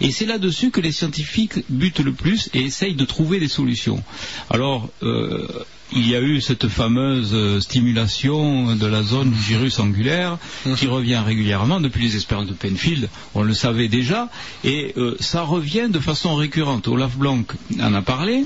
Et 0.00 0.10
c'est 0.10 0.24
là-dessus 0.24 0.70
que 0.70 0.80
les 0.80 0.90
scientifiques 0.90 1.58
butent 1.68 1.98
le 1.98 2.14
plus 2.14 2.48
et 2.54 2.62
essayent 2.62 2.94
de 2.94 3.04
trouver 3.04 3.38
des 3.40 3.48
solutions. 3.48 4.02
Alors, 4.48 4.88
euh, 5.02 5.46
il 5.92 6.08
y 6.08 6.14
a 6.14 6.20
eu 6.20 6.40
cette 6.40 6.68
fameuse 6.68 7.30
euh, 7.32 7.60
stimulation 7.60 8.74
de 8.76 8.86
la 8.86 9.02
zone 9.02 9.30
du 9.30 9.40
gyrus 9.40 9.78
angulaire 9.78 10.38
qui 10.76 10.86
revient 10.86 11.16
régulièrement 11.24 11.80
depuis 11.80 12.02
les 12.02 12.14
expériences 12.14 12.48
de 12.48 12.52
Penfield, 12.52 13.08
on 13.34 13.42
le 13.42 13.54
savait 13.54 13.88
déjà, 13.88 14.28
et 14.64 14.92
euh, 14.96 15.16
ça 15.20 15.42
revient 15.42 15.88
de 15.90 15.98
façon 15.98 16.34
récurrente. 16.34 16.88
Olaf 16.88 17.16
Blanc 17.16 17.42
en 17.80 17.94
a 17.94 18.02
parlé, 18.02 18.44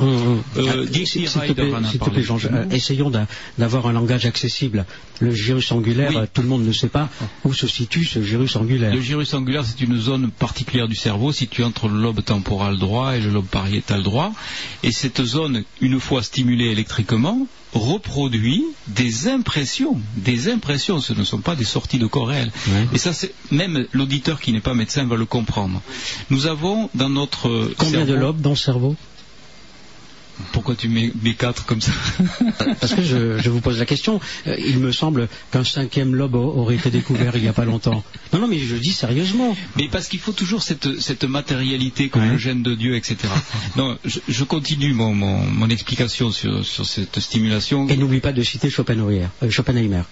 euh, 0.56 0.86
Ryder 0.86 1.72
en 1.74 1.84
a 1.84 2.22
Jean, 2.22 2.38
essayons 2.70 3.10
d'a- 3.10 3.26
d'avoir 3.58 3.86
un 3.86 3.92
langage 3.92 4.26
accessible. 4.26 4.84
Le 5.20 5.32
gyrus 5.34 5.70
angulaire, 5.72 6.10
Oui. 6.10 6.16
euh, 6.16 6.26
tout 6.32 6.42
le 6.42 6.48
monde 6.48 6.64
ne 6.66 6.72
sait 6.72 6.88
pas 6.88 7.08
où 7.44 7.52
se 7.52 7.66
situe 7.66 8.04
ce 8.04 8.22
gyrus 8.22 8.56
angulaire. 8.56 8.92
Le 8.94 9.00
gyrus 9.00 9.34
angulaire, 9.34 9.64
c'est 9.64 9.80
une 9.84 9.98
zone 9.98 10.30
particulière 10.30 10.88
du 10.88 10.96
cerveau 10.96 11.32
située 11.32 11.64
entre 11.64 11.88
le 11.88 12.00
lobe 12.00 12.22
temporal 12.24 12.78
droit 12.78 13.16
et 13.16 13.20
le 13.20 13.30
lobe 13.30 13.46
pariétal 13.46 14.02
droit. 14.02 14.32
Et 14.82 14.90
cette 14.92 15.22
zone, 15.24 15.62
une 15.80 16.00
fois 16.00 16.22
stimulée 16.22 16.66
électriquement, 16.66 17.31
reproduit 17.74 18.64
des 18.88 19.28
impressions. 19.28 20.00
Des 20.16 20.50
impressions, 20.50 21.00
ce 21.00 21.12
ne 21.12 21.24
sont 21.24 21.38
pas 21.38 21.56
des 21.56 21.64
sorties 21.64 21.98
de 21.98 22.06
corps 22.06 22.28
réels. 22.28 22.52
Et 22.92 22.98
ça, 22.98 23.12
c'est 23.12 23.34
même 23.50 23.86
l'auditeur 23.92 24.40
qui 24.40 24.52
n'est 24.52 24.60
pas 24.60 24.74
médecin 24.74 25.04
va 25.06 25.16
le 25.16 25.26
comprendre. 25.26 25.80
Nous 26.30 26.46
avons 26.46 26.90
dans 26.94 27.08
notre 27.08 27.72
Combien 27.78 28.04
de 28.04 28.14
lobes 28.14 28.40
dans 28.40 28.50
le 28.50 28.56
cerveau? 28.56 28.96
Pourquoi 30.52 30.74
tu 30.74 30.88
mets 30.88 31.12
mes 31.22 31.34
quatre 31.34 31.64
comme 31.66 31.80
ça 31.80 31.92
Parce 32.80 32.94
que 32.94 33.02
je, 33.02 33.38
je 33.38 33.50
vous 33.50 33.60
pose 33.60 33.78
la 33.78 33.86
question. 33.86 34.20
Euh, 34.46 34.56
il 34.58 34.78
me 34.78 34.92
semble 34.92 35.28
qu'un 35.50 35.64
cinquième 35.64 36.14
lobe 36.14 36.34
aurait 36.34 36.74
été 36.76 36.90
découvert 36.90 37.36
il 37.36 37.42
n'y 37.42 37.48
a 37.48 37.52
pas 37.52 37.64
longtemps. 37.64 38.02
Non, 38.32 38.40
non, 38.40 38.48
mais 38.48 38.58
je 38.58 38.76
dis 38.76 38.92
sérieusement. 38.92 39.56
Mais 39.76 39.88
parce 39.88 40.08
qu'il 40.08 40.18
faut 40.20 40.32
toujours 40.32 40.62
cette, 40.62 41.00
cette 41.00 41.24
matérialité 41.24 42.08
comme 42.08 42.22
Ouais. 42.22 42.28
le 42.30 42.38
gène 42.38 42.62
de 42.62 42.74
Dieu, 42.74 42.96
etc. 42.96 43.16
Non, 43.76 43.98
je, 44.04 44.20
je 44.28 44.44
continue 44.44 44.92
mon, 44.92 45.14
mon, 45.14 45.38
mon 45.38 45.68
explication 45.70 46.30
sur, 46.30 46.64
sur 46.64 46.86
cette 46.86 47.18
stimulation. 47.20 47.88
Et 47.88 47.96
n'oublie 47.96 48.20
pas 48.20 48.32
de 48.32 48.42
citer 48.42 48.70
Schopenhauer, 48.70 49.26
euh, 49.42 49.50
Schopenhauer. 49.50 50.04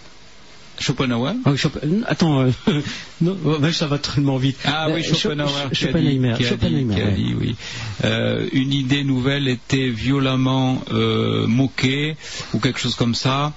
Schopenhauer 0.81 1.35
Ah 1.45 1.51
oui, 1.53 1.57
Schopen- 1.59 1.81
euh, 1.85 2.01
Attends, 2.07 2.41
euh, 2.41 2.51
non, 3.21 3.37
oh, 3.45 3.59
ben, 3.61 3.73
ça 3.73 3.87
va 3.87 3.99
tellement 3.99 4.39
vite. 4.39 4.57
Ah 4.65 4.87
oui, 4.89 5.01
Euh, 5.01 5.03
Scho- 5.03 5.15
Schopenhauer. 5.17 5.51
Sch- 5.51 5.69
dit- 5.71 5.75
Schopenhauer, 5.77 6.37
dit- 6.39 6.45
Schopenhauer, 6.45 7.13
dit, 7.15 7.35
oui. 7.39 7.57
Euh, 8.05 8.49
une 8.53 8.73
idée 8.73 9.05
nouvelle 9.05 9.47
était 9.47 9.89
violemment 9.91 10.83
euh, 10.91 11.47
moquée 11.47 12.17
ou 12.55 12.59
quelque 12.61 12.81
chose 12.81 12.95
comme 12.95 13.15
ça, 13.15 13.53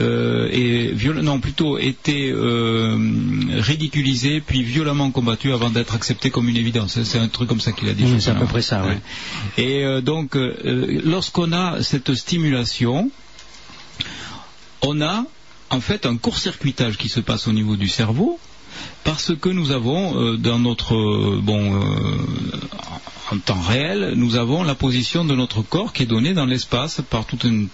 et 0.00 0.92
viol- 0.92 1.20
non 1.22 1.40
plutôt 1.40 1.76
était 1.78 2.32
ridiculisée 3.60 4.40
puis 4.40 4.62
violemment 4.62 5.10
combattue 5.10 5.52
avant 5.52 5.70
d'être 5.70 5.94
acceptée 5.94 6.30
comme 6.30 6.48
une 6.48 6.56
évidence. 6.56 7.02
C'est- 7.02 7.18
un 7.18 7.26
truc 7.28 7.48
comme 7.48 7.60
ça 7.60 7.72
qu'il 7.72 7.88
a 7.88 7.94
dit. 7.94 8.04
Oui, 8.04 8.20
c'est 8.20 8.30
à 8.30 8.34
peu 8.34 8.46
Schopenhauer. 8.46 8.52
près 8.52 8.62
ça, 8.62 8.84
oui. 8.86 8.92
Ouais. 9.58 9.64
Et 9.98 10.02
donc, 10.02 10.36
lorsqu'on 11.04 11.52
a 11.52 11.82
cette 11.82 12.14
stimulation, 12.14 13.10
on 14.82 15.00
a 15.00 15.24
en 15.70 15.80
fait 15.80 16.06
un 16.06 16.16
court-circuitage 16.16 16.96
qui 16.96 17.08
se 17.08 17.20
passe 17.20 17.48
au 17.48 17.52
niveau 17.52 17.76
du 17.76 17.88
cerveau 17.88 18.38
parce 19.04 19.34
que 19.34 19.48
nous 19.48 19.70
avons 19.70 20.20
euh, 20.20 20.36
dans 20.36 20.58
notre 20.58 20.94
euh, 20.94 21.40
bon 21.42 21.80
euh, 21.82 22.16
en 23.30 23.38
temps 23.38 23.60
réel, 23.60 24.14
nous 24.16 24.36
avons 24.36 24.62
la 24.62 24.74
position 24.74 25.24
de 25.24 25.34
notre 25.34 25.62
corps 25.62 25.92
qui 25.92 26.04
est 26.04 26.06
donnée 26.06 26.32
dans 26.32 26.46
l'espace 26.46 27.02
par 27.10 27.26
tout 27.26 27.38
un 27.44 27.66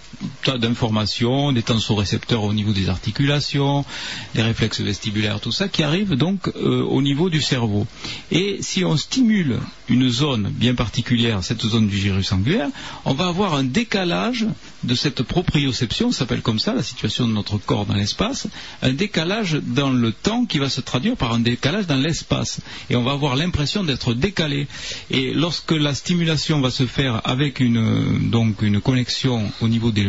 tas 0.43 0.57
d'informations, 0.57 1.51
des 1.51 1.63
tensorécepteurs 1.63 2.43
au 2.43 2.53
niveau 2.53 2.73
des 2.73 2.89
articulations, 2.89 3.85
des 4.33 4.41
réflexes 4.41 4.81
vestibulaires, 4.81 5.39
tout 5.39 5.51
ça 5.51 5.67
qui 5.67 5.83
arrive 5.83 6.15
donc 6.15 6.49
euh, 6.55 6.83
au 6.83 7.01
niveau 7.01 7.29
du 7.29 7.41
cerveau. 7.41 7.87
Et 8.31 8.57
si 8.61 8.83
on 8.83 8.97
stimule 8.97 9.59
une 9.87 10.09
zone 10.09 10.49
bien 10.51 10.75
particulière, 10.75 11.43
cette 11.43 11.61
zone 11.61 11.87
du 11.87 11.97
gyrus 11.97 12.31
angulaire, 12.31 12.69
on 13.05 13.13
va 13.13 13.27
avoir 13.27 13.55
un 13.55 13.63
décalage 13.63 14.45
de 14.83 14.95
cette 14.95 15.23
proprioception, 15.23 16.11
ça 16.11 16.19
s'appelle 16.19 16.41
comme 16.41 16.59
ça, 16.59 16.73
la 16.73 16.83
situation 16.83 17.27
de 17.27 17.33
notre 17.33 17.57
corps 17.57 17.85
dans 17.85 17.95
l'espace, 17.95 18.47
un 18.81 18.93
décalage 18.93 19.53
dans 19.61 19.89
le 19.89 20.11
temps 20.11 20.45
qui 20.45 20.59
va 20.59 20.69
se 20.69 20.81
traduire 20.81 21.15
par 21.15 21.33
un 21.33 21.39
décalage 21.39 21.87
dans 21.87 21.95
l'espace. 21.97 22.59
Et 22.89 22.95
on 22.95 23.03
va 23.03 23.11
avoir 23.11 23.35
l'impression 23.35 23.83
d'être 23.83 24.13
décalé. 24.13 24.67
Et 25.09 25.33
lorsque 25.45 25.73
la 25.73 25.93
stimulation 25.93 26.59
va 26.59 26.71
se 26.71 26.87
faire 26.87 27.21
avec 27.23 27.59
une, 27.59 27.77
euh, 27.77 28.17
donc 28.35 28.63
une 28.63 28.81
connexion 28.81 29.43
au 29.61 29.67
niveau 29.67 29.91
du 29.91 30.07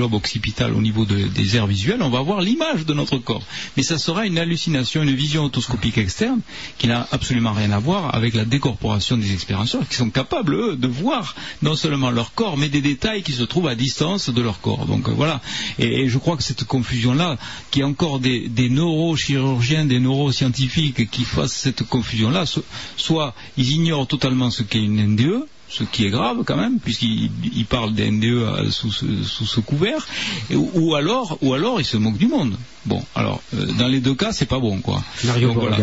lobe 0.00 0.14
occipital, 0.14 0.72
au 0.72 0.80
niveau 0.80 1.04
de- 1.04 1.26
des 1.38 1.56
aires 1.56 1.66
visuelles, 1.66 2.00
on 2.00 2.10
va 2.10 2.20
avoir 2.20 2.40
l'image 2.40 2.86
de 2.86 2.94
notre 2.94 3.18
corps. 3.18 3.42
Mais 3.76 3.82
ça 3.82 3.98
sera 3.98 4.24
une 4.24 4.38
hallucination, 4.38 5.02
une 5.02 5.16
vision 5.16 5.42
otoscopique 5.46 5.98
externe 5.98 6.40
qui 6.78 6.86
n'a 6.86 7.08
absolument 7.10 7.52
rien 7.52 7.72
à 7.72 7.80
voir 7.80 8.14
avec 8.14 8.34
la 8.34 8.44
décorporation 8.44 9.16
des 9.16 9.32
expérienceurs 9.32 9.84
qui 9.88 9.96
sont 9.96 10.10
capables, 10.10 10.54
eux, 10.54 10.76
de 10.76 10.86
voir 10.86 11.34
non 11.60 11.74
seulement 11.74 12.12
leur 12.12 12.32
corps, 12.34 12.56
mais 12.56 12.68
des 12.68 12.80
détails 12.80 13.24
qui 13.24 13.32
se 13.32 13.42
trouvent 13.42 13.66
à 13.66 13.74
distance 13.74 14.30
de 14.30 14.40
leur 14.40 14.60
corps. 14.60 14.86
Donc 14.86 15.08
euh, 15.08 15.12
voilà. 15.12 15.40
Et, 15.80 16.08
je 16.08 16.18
crois 16.18 16.36
que 16.36 16.44
cette 16.44 16.62
confusion-là, 16.64 17.36
qu'il 17.72 17.80
y 17.80 17.82
a 17.82 17.88
encore 17.88 18.20
des, 18.20 18.48
des 18.48 18.68
neurochirurgiens, 18.68 19.86
des 19.86 19.98
neuroscientifiques 19.98 21.10
qui 21.10 21.24
fassent 21.24 21.52
cette 21.66 21.82
confusion-là, 21.82 22.46
so- 22.46 22.64
soit 22.96 23.34
ils 23.56 23.72
ignorent 23.72 24.06
totalement 24.06 24.50
ce 24.52 24.62
qu'est 24.68 24.82
une 24.82 25.14
NDE, 25.14 25.46
ce 25.68 25.84
qui 25.84 26.06
est 26.06 26.10
grave 26.10 26.44
quand 26.46 26.56
même, 26.56 26.78
puisqu'ils 26.80 27.30
ils 27.54 27.66
parlent 27.66 27.94
des 27.94 28.10
NDE 28.10 28.24
euh, 28.24 28.70
sous, 28.70 28.90
ce, 28.92 29.04
sous 29.24 29.46
ce 29.46 29.60
couvert, 29.60 30.06
et- 30.50 30.56
ou, 30.56 30.94
alors, 30.94 31.36
ou 31.42 31.52
alors 31.54 31.80
ils 31.80 31.84
se 31.84 31.96
moquent 31.96 32.16
du 32.18 32.28
monde. 32.28 32.56
Bon, 32.86 33.04
alors 33.14 33.42
euh, 33.54 33.66
dans 33.78 33.88
les 33.88 34.00
deux 34.00 34.14
cas, 34.14 34.32
c'est 34.32 34.46
pas 34.46 34.58
bon, 34.60 34.80
quoi. 34.80 35.02
Mario 35.24 35.48
Donc, 35.48 35.58
voilà. 35.58 35.76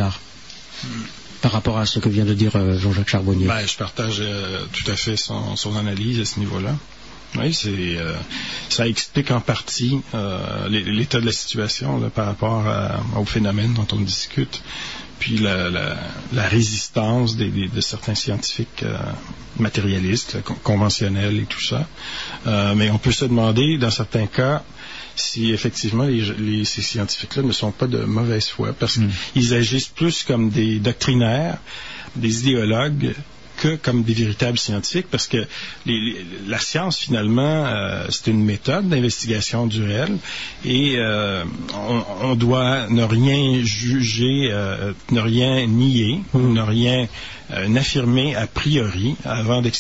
Par 1.42 1.52
rapport 1.52 1.78
à 1.78 1.86
ce 1.86 2.00
que 2.00 2.10
vient 2.10 2.26
de 2.26 2.34
dire 2.34 2.56
euh, 2.56 2.78
Jean-Jacques 2.80 3.10
Charbonnier. 3.10 3.46
Ben, 3.46 3.66
je 3.68 3.76
partage 3.78 4.18
euh, 4.20 4.66
tout 4.74 4.90
à 4.90 4.96
fait 4.96 5.16
son, 5.16 5.56
son 5.56 5.76
analyse 5.76 6.20
à 6.20 6.26
ce 6.26 6.40
niveau-là. 6.40 6.76
Oui, 7.38 7.54
c'est 7.54 7.70
euh, 7.98 8.16
ça 8.70 8.88
explique 8.88 9.30
en 9.30 9.42
partie 9.42 10.00
euh, 10.16 10.68
l'é- 10.70 10.84
l'état 10.86 11.20
de 11.20 11.26
la 11.26 11.32
situation 11.34 12.00
là, 12.00 12.10
par 12.10 12.26
rapport 12.28 12.66
à- 12.68 13.00
au 13.20 13.26
phénomène 13.26 13.74
dont 13.74 13.86
on 13.92 14.00
discute. 14.00 14.62
Puis 15.20 15.38
la, 15.38 16.48
résistance 16.48 17.38
de 17.38 17.82
certains 17.82 18.16
scientifiques 18.16 18.84
euh, 18.84 18.98
matérialistes, 19.60 20.38
conventionnels 20.64 21.40
et 21.40 21.46
tout 21.46 21.64
ça. 21.64 21.88
Euh, 22.48 22.76
mais 22.76 22.90
on 22.90 22.98
peut 22.98 23.12
se 23.12 23.26
demander, 23.26 23.78
dans 23.78 23.92
certains 23.92 24.28
cas, 24.28 24.64
si 25.16 25.52
effectivement 25.52 26.08
ces 26.66 26.82
scientifiques-là 26.82 27.44
ne 27.44 27.52
sont 27.54 27.72
pas 27.72 27.88
de 27.88 28.00
mauvaise 28.00 28.50
foi, 28.50 28.74
parce 28.74 28.98
hmm. 28.98 29.10
qu'ils 29.34 29.54
agissent 29.54 29.88
plus 29.88 30.24
comme 30.24 30.50
des 30.50 30.80
doctrinaires, 30.80 31.58
des 32.16 32.42
idéologues 32.42 33.16
que 33.58 33.76
comme 33.76 34.04
des 34.04 34.14
véritables 34.14 34.58
scientifiques, 34.58 35.08
parce 35.10 35.28
que 35.28 35.46
la 36.48 36.60
science, 36.60 37.00
finalement, 37.00 37.66
euh, 37.66 38.06
c'est 38.10 38.28
une 38.28 38.44
méthode 38.44 38.90
d'investigation 38.90 39.68
du 39.68 39.84
réel, 39.84 40.18
et 40.64 40.96
euh, 40.98 41.44
on, 42.22 42.36
doit 42.36 42.88
ne 42.90 43.04
rien 43.04 43.64
juger, 43.64 44.50
euh, 44.52 44.94
ne 45.12 45.22
rien 45.22 45.66
nier, 45.68 46.22
mm. 46.34 46.54
ne 46.54 46.62
rien 46.62 47.08
affirmer 47.76 48.36
a 48.36 48.48
priori 48.48 49.16
avant 49.24 49.62
de, 49.62 49.72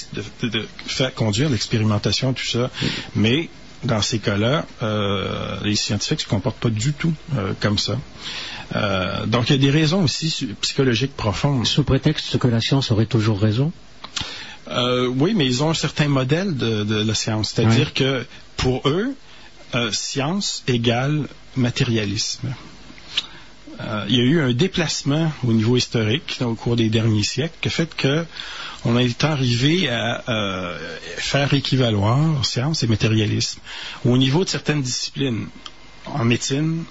faire 0.85 1.13
conduire 1.13 1.49
l'expérimentation, 1.49 2.33
tout 2.33 2.45
ça. 2.45 2.65
Mm. 2.65 2.87
Mais 3.15 3.49
dans 3.83 4.01
ces 4.01 4.19
cas-là, 4.19 4.65
les 5.63 5.75
scientifiques 5.75 6.19
ne 6.19 6.23
se 6.23 6.27
comportent 6.27 6.59
pas 6.59 6.69
du 6.69 6.93
tout 6.93 7.13
comme 7.59 7.77
ça. 7.77 7.97
Euh, 8.73 9.25
donc, 9.25 9.49
il 9.49 9.53
y 9.53 9.59
a 9.59 9.61
des 9.61 9.69
raisons 9.69 10.03
aussi 10.03 10.47
psychologiques 10.61 11.15
profondes. 11.15 11.67
Sous 11.67 11.83
prétexte 11.83 12.37
que 12.37 12.47
la 12.47 12.61
science 12.61 12.91
aurait 12.91 13.05
toujours 13.05 13.39
raison? 13.39 13.71
Euh, 14.69 15.07
Oui, 15.07 15.33
mais 15.35 15.45
ils 15.45 15.63
ont 15.63 15.69
un 15.69 15.75
certain 15.75 16.07
modèle 16.07 16.55
de, 16.55 17.03
la 17.03 17.13
science. 17.13 17.53
C'est-à-dire 17.53 17.93
que 17.93 18.25
pour 18.57 18.87
eux, 18.87 19.13
euh, 19.75 19.91
science 19.91 20.63
égale 20.67 21.27
matérialisme. 21.55 22.53
il 24.09 24.15
y 24.15 24.19
a 24.19 24.23
eu 24.23 24.41
un 24.41 24.53
déplacement 24.53 25.31
au 25.43 25.53
niveau 25.53 25.75
historique 25.77 26.37
au 26.41 26.55
cours 26.55 26.75
des 26.75 26.89
derniers 26.89 27.23
siècles 27.23 27.55
qui 27.61 27.69
fait 27.69 27.93
que 27.93 28.25
on 28.85 28.97
est 28.97 29.23
arrivé 29.23 29.89
à 29.89 30.23
faire 31.17 31.53
équivaloir 31.53 32.45
science 32.45 32.83
et 32.83 32.87
matérialisme 32.87 33.59
au 34.05 34.17
niveau 34.17 34.43
de 34.43 34.49
certaines 34.49 34.81
disciplines 34.81 35.47
en 36.05 36.23
médecine, 36.23 36.83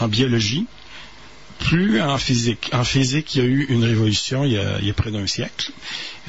en 0.00 0.08
biologie, 0.08 0.66
plus 1.62 2.00
en 2.00 2.18
physique. 2.18 2.70
En 2.72 2.84
physique, 2.84 3.34
il 3.34 3.38
y 3.38 3.44
a 3.44 3.48
eu 3.48 3.66
une 3.68 3.84
révolution 3.84 4.44
il 4.44 4.52
y 4.52 4.58
a, 4.58 4.94
près 4.94 5.10
d'un 5.10 5.26
siècle. 5.26 5.70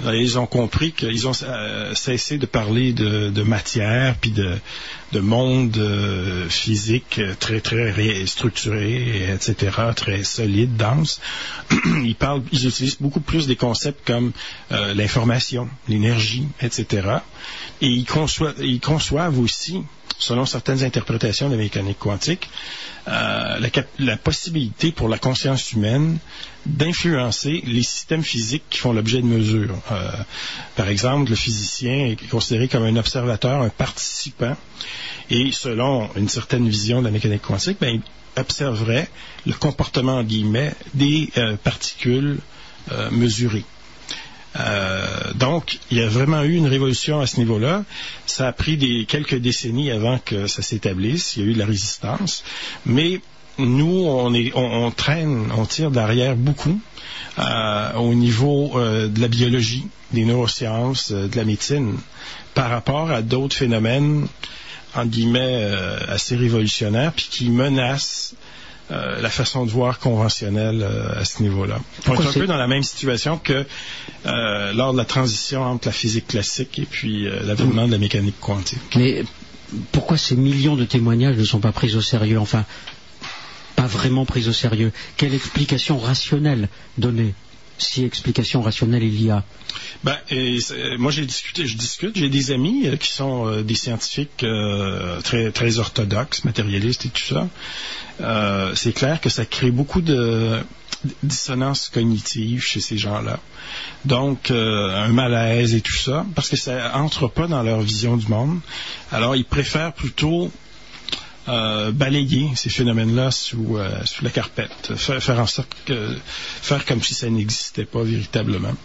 Ils 0.05 0.39
ont 0.39 0.45
compris 0.45 0.91
qu'ils 0.91 1.27
ont 1.27 1.33
euh, 1.43 1.93
cessé 1.95 2.37
de 2.37 2.45
parler 2.45 2.93
de, 2.93 3.43
matière 3.43 4.15
puis 4.19 4.31
de, 4.31 5.19
monde 5.19 5.77
euh, 5.77 6.47
physique 6.49 7.19
très 7.39 7.61
très 7.61 8.25
structuré, 8.25 9.31
etc., 9.33 9.77
très 9.95 10.23
solide, 10.23 10.75
dense. 10.75 11.19
ils 12.03 12.15
parlent, 12.15 12.43
ils 12.51 12.67
utilisent 12.67 12.97
beaucoup 12.99 13.21
plus 13.21 13.47
des 13.47 13.55
concepts 13.55 14.05
comme 14.05 14.31
euh, 14.71 14.93
l'information, 14.93 15.67
l'énergie, 15.87 16.47
etc. 16.61 17.07
Et 17.81 17.87
ils 17.87 18.79
conçoivent 18.79 19.39
aussi 19.39 19.83
selon 20.17 20.45
certaines 20.45 20.83
interprétations 20.83 21.49
de 21.49 21.55
la 21.55 21.61
mécanique 21.61 21.99
quantique, 21.99 22.49
euh, 23.07 23.59
la, 23.99 24.17
possibilité 24.17 24.91
pour 24.93 25.09
la 25.09 25.17
conscience 25.17 25.73
humaine 25.73 26.19
d'influencer 26.65 27.61
les 27.65 27.83
systèmes 27.83 28.23
physiques 28.23 28.63
qui 28.69 28.77
font 28.77 28.93
l'objet 28.93 29.17
de 29.17 29.25
mesures. 29.25 29.75
Euh, 29.91 30.11
par 30.75 30.87
exemple, 30.87 31.29
le 31.29 31.35
physicien 31.35 32.05
est 32.07 32.29
considéré 32.29 32.69
comme 32.69 32.83
un 32.83 32.95
observateur, 32.95 33.61
un 33.61 33.69
participant, 33.69 34.55
et 35.29 35.51
selon 35.51 36.09
une 36.15 36.29
certaine 36.29 36.69
vision 36.69 37.01
de 37.01 37.05
la 37.05 37.11
mécanique 37.11 37.41
quantique, 37.41 37.77
ben, 37.81 37.89
il 37.89 38.01
observerait 38.39 39.09
le 39.45 39.53
comportement, 39.53 40.23
guillemets, 40.23 40.73
des 40.93 41.29
euh, 41.37 41.57
particules 41.57 42.39
mesurées. 43.11 43.63
Euh, 44.59 45.33
donc, 45.35 45.79
il 45.91 45.97
y 45.97 46.01
a 46.01 46.07
vraiment 46.07 46.43
eu 46.43 46.55
une 46.55 46.67
révolution 46.67 47.19
à 47.19 47.27
ce 47.27 47.37
niveau-là. 47.37 47.83
Ça 48.25 48.47
a 48.47 48.51
pris 48.51 48.77
des, 48.77 49.05
quelques 49.05 49.35
décennies 49.35 49.91
avant 49.91 50.19
que 50.19 50.47
ça 50.47 50.61
s'établisse. 50.61 51.35
Il 51.35 51.43
y 51.43 51.45
a 51.45 51.49
eu 51.49 51.53
de 51.53 51.59
la 51.59 51.65
résistance. 51.65 52.43
Mais 52.85 53.21
nous, 53.57 54.05
on, 54.07 54.33
est, 54.33 54.51
on, 54.55 54.91
traîne, 54.91 55.51
on 55.55 55.65
tire 55.65 55.91
derrière 55.91 56.35
beaucoup 56.35 56.79
euh, 57.39 57.93
au 57.93 58.13
niveau 58.13 58.71
euh, 58.75 59.07
de 59.07 59.21
la 59.21 59.27
biologie, 59.27 59.87
des 60.11 60.25
neurosciences, 60.25 61.11
de 61.11 61.35
la 61.35 61.45
médecine, 61.45 61.97
par 62.53 62.69
rapport 62.69 63.11
à 63.11 63.21
d'autres 63.21 63.55
phénomènes, 63.55 64.27
en 64.95 65.05
guillemets, 65.05 65.71
assez 66.07 66.35
révolutionnaires, 66.35 67.13
puis 67.13 67.27
qui 67.31 67.49
menacent 67.49 68.35
euh, 68.91 69.21
la 69.21 69.29
façon 69.29 69.65
de 69.65 69.71
voir 69.71 69.99
conventionnelle 69.99 70.83
euh, 70.83 71.19
à 71.19 71.23
ce 71.23 71.41
niveau-là. 71.41 71.79
On 72.07 72.15
est 72.15 72.27
un 72.27 72.31
peu 72.33 72.47
dans 72.47 72.57
la 72.57 72.67
même 72.67 72.83
situation 72.83 73.37
que 73.37 73.65
euh, 74.25 74.73
lors 74.73 74.91
de 74.91 74.97
la 74.97 75.05
transition 75.05 75.61
entre 75.63 75.87
la 75.87 75.93
physique 75.93 76.27
classique 76.27 76.79
et 76.79 76.85
puis 76.85 77.29
l'avènement 77.43 77.87
de 77.87 77.93
la 77.93 77.97
mécanique 77.97 78.39
quantique. 78.41 78.79
Mais 78.95 79.23
pourquoi 79.91 80.17
ces 80.17 80.35
millions 80.35 80.75
de 80.75 80.83
témoignages 80.83 81.37
ne 81.37 81.45
sont 81.45 81.59
pas 81.59 81.71
pris 81.71 81.95
au 81.95 82.01
sérieux? 82.01 82.39
Enfin, 82.39 82.65
pas 83.75 83.87
vraiment 83.87 84.25
pris 84.25 84.47
au 84.49 84.53
sérieux. 84.53 84.91
Quelle 85.15 85.33
explication 85.33 85.97
rationnelle 85.97 86.67
donnée 86.97 87.33
si 87.83 88.03
explication 88.03 88.61
rationnelle 88.61 89.03
il 89.03 89.23
y 89.23 89.29
a 89.29 89.43
ben, 90.03 90.17
moi 90.97 91.11
j'ai 91.11 91.25
discuté, 91.25 91.65
je 91.65 91.77
discute, 91.77 92.17
j'ai 92.17 92.29
des 92.29 92.51
amis 92.51 92.85
qui 92.99 93.11
sont 93.11 93.61
des 93.61 93.75
scientifiques 93.75 94.45
très, 95.23 95.51
très 95.51 95.79
orthodoxes, 95.79 96.43
matérialistes 96.43 97.05
et 97.05 97.09
tout 97.09 97.21
ça, 97.21 97.47
euh, 98.21 98.73
c'est 98.75 98.93
clair 98.93 99.19
que 99.21 99.29
ça 99.29 99.45
crée 99.45 99.71
beaucoup 99.71 100.01
de 100.01 100.59
dissonance 101.21 101.89
cognitive 101.89 102.61
chez 102.61 102.79
ces 102.79 102.97
gens-là. 102.97 103.39
Donc, 104.05 104.51
euh, 104.51 105.03
un 105.03 105.09
malaise 105.09 105.75
et 105.75 105.81
tout 105.81 105.95
ça, 105.95 106.25
parce 106.35 106.49
que 106.49 106.55
ça 106.55 106.97
entre 106.97 107.27
pas 107.27 107.47
dans 107.47 107.63
leur 107.63 107.81
vision 107.81 108.15
du 108.15 108.27
monde. 108.27 108.59
Alors, 109.11 109.35
ils 109.35 109.45
préfèrent 109.45 109.93
plutôt 109.93 110.51
euh, 111.47 111.91
balayer 111.91 112.49
ces 112.55 112.69
phénomènes-là 112.69 113.31
sous, 113.31 113.77
sous 114.05 114.23
la 114.23 114.29
carpette, 114.29 114.93
faire, 114.95 115.39
en 115.39 115.47
sorte 115.47 115.75
que 115.85 116.15
faire 116.61 116.85
comme 116.85 117.01
si 117.01 117.13
ça 117.13 117.29
n'existait 117.29 117.85
pas 117.85 118.03
véritablement 118.03 118.75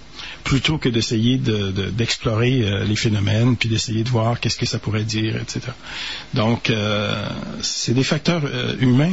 plutôt 0.45 0.79
que 0.79 0.89
d'essayer 0.89 1.39
d'explorer 1.39 2.63
euh, 2.63 2.85
les 2.85 2.97
phénomènes, 2.97 3.57
puis 3.57 3.69
d'essayer 3.69 4.05
de 4.05 4.09
voir 4.09 4.41
qu'est-ce 4.41 4.57
que 4.57 4.67
ça 4.67 4.79
pourrait 4.79 5.05
dire, 5.05 5.37
etc. 5.37 5.61
Donc, 6.35 6.71
euh, 6.71 7.29
c'est 7.61 7.95
des 7.95 8.05
facteurs 8.05 8.43
euh, 8.45 8.77
humains. 8.81 9.13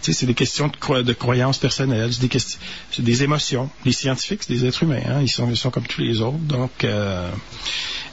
c'est 0.00 0.26
des 0.26 0.34
questions 0.34 0.68
de, 0.68 1.02
de 1.02 1.12
croyances 1.12 1.58
personnelles, 1.58 2.12
c'est 2.12 2.26
des, 2.26 3.02
des 3.02 3.22
émotions. 3.22 3.70
Les 3.84 3.92
scientifiques, 3.92 4.44
c'est 4.44 4.54
des 4.54 4.64
êtres 4.64 4.82
humains. 4.82 5.02
Hein. 5.06 5.20
Ils, 5.20 5.30
sont, 5.30 5.50
ils 5.50 5.56
sont 5.56 5.70
comme 5.70 5.86
tous 5.86 6.00
les 6.00 6.20
autres. 6.20 6.38
Donc, 6.38 6.86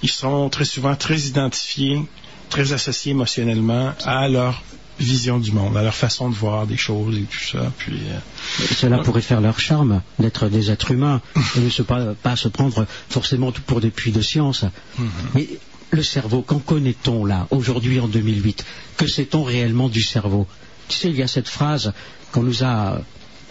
ils 0.01 0.09
sont 0.09 0.49
très 0.49 0.65
souvent 0.65 0.95
très 0.95 1.19
identifiés, 1.19 2.01
très 2.49 2.73
associés 2.73 3.11
émotionnellement 3.11 3.93
à 4.05 4.27
leur 4.27 4.63
vision 4.99 5.39
du 5.39 5.51
monde, 5.51 5.77
à 5.77 5.81
leur 5.81 5.95
façon 5.95 6.29
de 6.29 6.35
voir 6.35 6.67
des 6.67 6.77
choses 6.77 7.17
et 7.17 7.21
tout 7.21 7.39
ça. 7.39 7.71
Puis, 7.77 7.99
euh, 8.09 8.65
Cela 8.75 8.99
pourrait 8.99 9.21
faire 9.21 9.41
leur 9.41 9.59
charme 9.59 10.01
d'être 10.19 10.49
des 10.49 10.71
êtres 10.71 10.91
humains 10.91 11.21
et 11.57 11.59
ne 11.61 11.69
se 11.69 11.81
pas, 11.81 12.13
pas, 12.21 12.35
se 12.35 12.47
prendre 12.47 12.85
forcément 13.09 13.51
tout 13.51 13.61
pour 13.61 13.81
des 13.81 13.91
puits 13.91 14.11
de 14.11 14.21
science. 14.21 14.65
Mhm. 14.97 15.09
Mais 15.35 15.47
le 15.91 16.03
cerveau, 16.03 16.41
qu'en 16.41 16.59
connaît-on 16.59 17.25
là, 17.25 17.47
aujourd'hui 17.51 17.99
en 17.99 18.07
2008 18.07 18.65
Que 18.97 19.07
sait-on 19.07 19.43
réellement 19.43 19.89
du 19.89 20.01
cerveau? 20.01 20.45
Tu 20.87 20.97
sais, 20.97 21.09
il 21.09 21.15
y 21.15 21.23
a 21.23 21.27
cette 21.27 21.47
phrase 21.47 21.93
qu'on 22.31 22.43
nous 22.43 22.63
a 22.63 23.01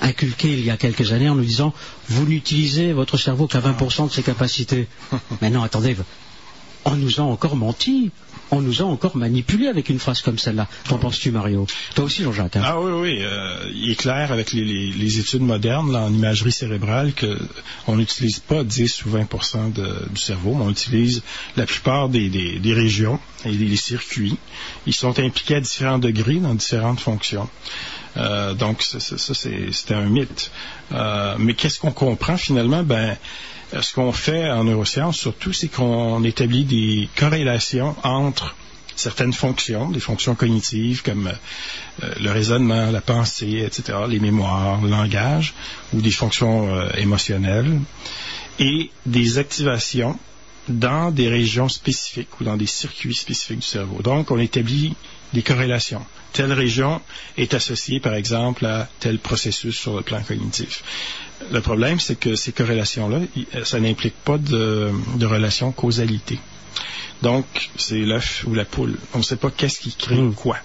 inculquée 0.00 0.52
il 0.52 0.64
y 0.64 0.70
a 0.70 0.76
quelques 0.76 1.12
années 1.12 1.28
en 1.28 1.34
nous 1.34 1.44
disant 1.44 1.74
vous 2.08 2.26
n'utilisez 2.26 2.92
votre 2.92 3.16
cerveau 3.16 3.48
qu'à 3.48 3.60
20% 3.60 4.08
de 4.08 4.12
ses 4.12 4.22
capacités. 4.22 4.86
Mais 5.40 5.50
non, 5.50 5.62
attendez, 5.62 5.96
on 6.84 6.94
nous 6.94 7.20
a 7.20 7.24
encore 7.24 7.56
menti 7.56 8.10
on 8.50 8.60
nous 8.60 8.82
a 8.82 8.84
encore 8.84 9.16
manipulé 9.16 9.68
avec 9.68 9.88
une 9.88 9.98
phrase 9.98 10.22
comme 10.22 10.38
celle-là. 10.38 10.66
Qu'en 10.88 10.98
penses-tu, 10.98 11.30
Mario? 11.30 11.66
Toi 11.94 12.04
aussi, 12.04 12.22
Jean-Jacques. 12.22 12.56
Hein? 12.56 12.62
ah 12.64 12.80
oui, 12.80 12.92
oui. 12.92 13.18
Euh, 13.20 13.70
il 13.74 13.90
est 13.90 13.94
clair 13.94 14.32
avec 14.32 14.52
les, 14.52 15.18
études 15.18 15.42
modernes 15.42 15.94
en 15.96 16.12
imagerie 16.12 16.52
cérébrale 16.52 17.12
qu'on 17.14 17.96
n'utilise 17.96 18.38
pas 18.38 18.64
10 18.64 19.04
ou 19.06 19.10
20% 19.10 19.72
du 19.72 20.20
cerveau, 20.20 20.54
mais 20.54 20.64
on 20.64 20.70
utilise 20.70 21.22
la 21.56 21.66
plupart 21.66 22.08
des, 22.08 22.60
régions 22.64 23.18
et 23.44 23.52
des 23.52 23.76
circuits. 23.76 24.36
Ils 24.86 24.94
sont 24.94 25.18
impliqués 25.18 25.56
à 25.56 25.60
différents 25.60 25.98
degrés 25.98 26.36
dans 26.36 26.54
différentes 26.54 27.00
fonctions. 27.00 27.48
Euh, 28.16 28.54
donc, 28.54 28.82
ça, 28.82 28.98
c'est 28.98 29.94
un 29.94 30.06
mythe. 30.06 30.50
Euh, 30.92 31.36
mais 31.38 31.54
qu'est-ce 31.54 31.78
qu'on 31.78 31.92
comprend 31.92 32.36
finalement? 32.36 32.82
Ben, 32.82 33.16
ce 33.80 33.94
qu'on 33.94 34.12
fait 34.12 34.50
en 34.50 34.64
neurosciences 34.64 35.18
surtout, 35.18 35.52
c'est 35.52 35.68
qu'on 35.68 36.22
établit 36.24 36.64
des 36.64 37.08
corrélations 37.16 37.94
entre 38.02 38.54
certaines 38.96 39.32
fonctions, 39.32 39.90
des 39.90 40.00
fonctions 40.00 40.34
cognitives 40.34 41.02
comme 41.02 41.28
euh, 42.02 42.14
le 42.20 42.30
raisonnement, 42.30 42.90
la 42.90 43.00
pensée, 43.00 43.62
etc., 43.64 43.98
les 44.08 44.18
mémoires, 44.18 44.80
le 44.80 44.88
langage, 44.88 45.54
ou 45.94 46.00
des 46.00 46.10
fonctions 46.10 46.74
euh, 46.74 46.90
émotionnelles, 46.96 47.80
et 48.58 48.90
des 49.06 49.38
activations 49.38 50.18
dans 50.68 51.10
des 51.10 51.28
régions 51.28 51.68
spécifiques 51.68 52.40
ou 52.40 52.44
dans 52.44 52.56
des 52.56 52.66
circuits 52.66 53.14
spécifiques 53.14 53.60
du 53.60 53.66
cerveau. 53.66 54.02
Donc, 54.02 54.30
on 54.30 54.38
établit 54.38 54.94
des 55.32 55.42
corrélations. 55.42 56.04
Telle 56.32 56.52
région 56.52 57.00
est 57.36 57.54
associée, 57.54 58.00
par 58.00 58.14
exemple, 58.14 58.66
à 58.66 58.88
tel 59.00 59.18
processus 59.18 59.78
sur 59.78 59.96
le 59.96 60.02
plan 60.02 60.20
cognitif. 60.22 60.82
Le 61.50 61.60
problème, 61.60 62.00
c'est 62.00 62.16
que 62.18 62.34
ces 62.36 62.52
corrélations-là, 62.52 63.20
ça 63.64 63.80
n'implique 63.80 64.16
pas 64.24 64.38
de, 64.38 64.90
de 65.16 65.26
relation 65.26 65.72
causalité. 65.72 66.38
Donc, 67.22 67.46
c'est 67.76 67.98
l'œuf 68.00 68.44
ou 68.46 68.54
la 68.54 68.64
poule. 68.64 68.96
On 69.14 69.18
ne 69.18 69.22
sait 69.22 69.36
pas 69.36 69.50
qu'est-ce 69.50 69.80
qui 69.80 69.92
crée 69.92 70.16
Mm. 70.16 70.34
quoi. 70.34 70.56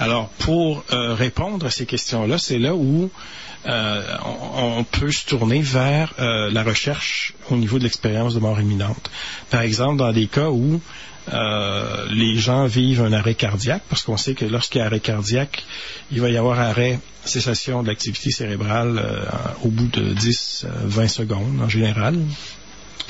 Alors, 0.00 0.28
pour 0.38 0.84
euh, 0.92 1.14
répondre 1.14 1.66
à 1.66 1.70
ces 1.70 1.86
questions-là, 1.86 2.38
c'est 2.38 2.58
là 2.58 2.74
où 2.74 3.10
euh, 3.66 4.16
on, 4.24 4.78
on 4.78 4.84
peut 4.84 5.12
se 5.12 5.26
tourner 5.26 5.60
vers 5.60 6.12
euh, 6.18 6.50
la 6.50 6.62
recherche 6.62 7.34
au 7.50 7.56
niveau 7.56 7.78
de 7.78 7.84
l'expérience 7.84 8.34
de 8.34 8.40
mort 8.40 8.60
imminente. 8.60 9.10
Par 9.50 9.60
exemple, 9.62 9.96
dans 9.98 10.12
des 10.12 10.26
cas 10.26 10.50
où 10.50 10.80
euh, 11.32 12.06
les 12.10 12.36
gens 12.36 12.66
vivent 12.66 13.02
un 13.02 13.12
arrêt 13.12 13.34
cardiaque, 13.34 13.82
parce 13.88 14.02
qu'on 14.02 14.16
sait 14.16 14.34
que 14.34 14.44
lorsqu'il 14.44 14.80
y 14.80 14.82
a 14.82 14.86
arrêt 14.86 15.00
cardiaque, 15.00 15.64
il 16.10 16.20
va 16.20 16.30
y 16.30 16.36
avoir 16.36 16.58
arrêt, 16.58 16.98
cessation 17.24 17.82
de 17.82 17.88
l'activité 17.88 18.30
cérébrale 18.30 18.98
euh, 18.98 19.24
au 19.62 19.68
bout 19.68 19.88
de 19.88 20.14
10-20 20.14 21.08
secondes 21.08 21.60
en 21.62 21.68
général. 21.68 22.18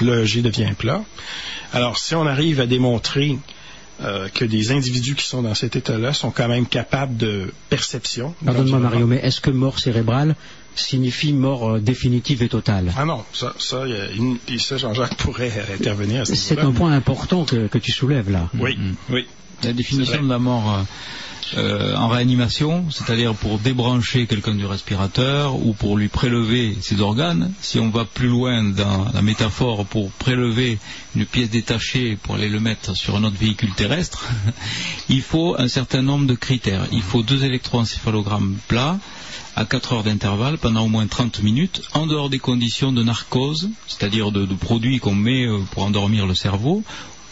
Le 0.00 0.24
G 0.24 0.42
devient 0.42 0.72
plat. 0.76 1.02
Alors, 1.72 1.98
si 1.98 2.14
on 2.14 2.26
arrive 2.26 2.60
à 2.60 2.66
démontrer 2.66 3.38
euh, 4.02 4.28
que 4.28 4.44
des 4.44 4.72
individus 4.72 5.14
qui 5.14 5.26
sont 5.26 5.42
dans 5.42 5.54
cet 5.54 5.76
état-là 5.76 6.12
sont 6.12 6.30
quand 6.30 6.48
même 6.48 6.66
capables 6.66 7.16
de 7.16 7.52
perception. 7.68 8.34
Pardonne-moi 8.44 8.78
Mario, 8.80 9.06
mais 9.06 9.18
est-ce 9.18 9.40
que 9.40 9.50
mort 9.50 9.78
cérébrale 9.78 10.34
signifie 10.74 11.32
mort 11.32 11.70
euh, 11.76 11.80
définitive 11.80 12.42
et 12.42 12.48
totale 12.48 12.92
Ah 12.96 13.04
non, 13.04 13.24
ça, 13.32 13.54
ça, 13.58 13.84
ça 14.58 14.76
Jean-Jacques 14.78 15.16
pourrait 15.16 15.52
intervenir 15.74 16.22
à 16.22 16.24
ce 16.24 16.34
C'est 16.34 16.58
un 16.60 16.72
point 16.72 16.92
important 16.92 17.44
que, 17.44 17.66
que 17.66 17.78
tu 17.78 17.92
soulèves 17.92 18.30
là. 18.30 18.48
Oui, 18.58 18.76
Mm. 18.76 18.94
oui. 19.10 19.26
La 19.62 19.72
définition 19.72 20.22
de 20.22 20.28
la 20.28 20.38
mort 20.38 20.74
euh, 20.74 20.82
euh, 21.56 21.94
en 21.96 22.08
réanimation, 22.08 22.86
c'est-à-dire 22.90 23.34
pour 23.34 23.58
débrancher 23.58 24.26
quelqu'un 24.26 24.54
du 24.54 24.64
respirateur 24.64 25.54
ou 25.54 25.74
pour 25.74 25.96
lui 25.96 26.08
prélever 26.08 26.76
ses 26.80 27.00
organes, 27.00 27.52
si 27.60 27.78
on 27.78 27.90
va 27.90 28.04
plus 28.04 28.28
loin 28.28 28.64
dans 28.64 29.06
la 29.12 29.22
métaphore 29.22 29.84
pour 29.84 30.10
prélever 30.12 30.78
une 31.14 31.26
pièce 31.26 31.50
détachée 31.50 32.16
pour 32.22 32.36
aller 32.36 32.48
le 32.48 32.58
mettre 32.58 32.96
sur 32.96 33.16
un 33.16 33.24
autre 33.24 33.36
véhicule 33.38 33.72
terrestre, 33.74 34.26
il 35.08 35.20
faut 35.20 35.54
un 35.58 35.68
certain 35.68 36.02
nombre 36.02 36.26
de 36.26 36.34
critères. 36.34 36.86
Il 36.90 37.02
faut 37.02 37.22
deux 37.22 37.44
électroencéphalogrammes 37.44 38.56
plats 38.66 38.98
à 39.54 39.66
4 39.66 39.92
heures 39.92 40.04
d'intervalle 40.04 40.56
pendant 40.56 40.84
au 40.84 40.88
moins 40.88 41.06
30 41.06 41.42
minutes, 41.42 41.82
en 41.92 42.06
dehors 42.06 42.30
des 42.30 42.38
conditions 42.38 42.92
de 42.92 43.02
narcose, 43.02 43.68
c'est-à-dire 43.86 44.32
de, 44.32 44.46
de 44.46 44.54
produits 44.54 44.98
qu'on 44.98 45.14
met 45.14 45.46
euh, 45.46 45.58
pour 45.70 45.82
endormir 45.82 46.26
le 46.26 46.34
cerveau, 46.34 46.82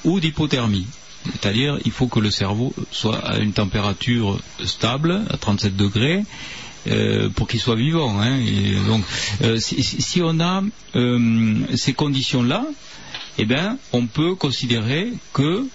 ou 0.05 0.21
d'hypothermie. 0.21 0.87
C'est-à-dire, 1.25 1.79
il 1.85 1.93
faut 1.93 2.07
que 2.07 2.19
le 2.21 2.31
cerveau 2.31 2.75
soit 2.91 3.19
à 3.19 3.39
une 3.39 3.53
température 3.53 4.39
stable, 4.65 5.23
à 5.31 5.37
37 5.37 5.77
degrés, 5.77 6.23
euh, 6.89 7.29
pour 7.29 7.47
qu'il 7.47 7.61
soit 7.61 7.77
vivant. 7.77 8.21
hein. 8.21 8.41
Euh, 9.43 9.59
si, 9.59 10.23
on 10.23 10.41
a 10.41 10.63
euh, 10.97 11.55
ces 11.77 11.93
conditions-là, 11.93 12.65
eh 13.39 13.45
bien, 13.45 13.79
on 13.93 14.07
peut 14.07 14.35
considérer 14.35 15.13
que 15.33 15.67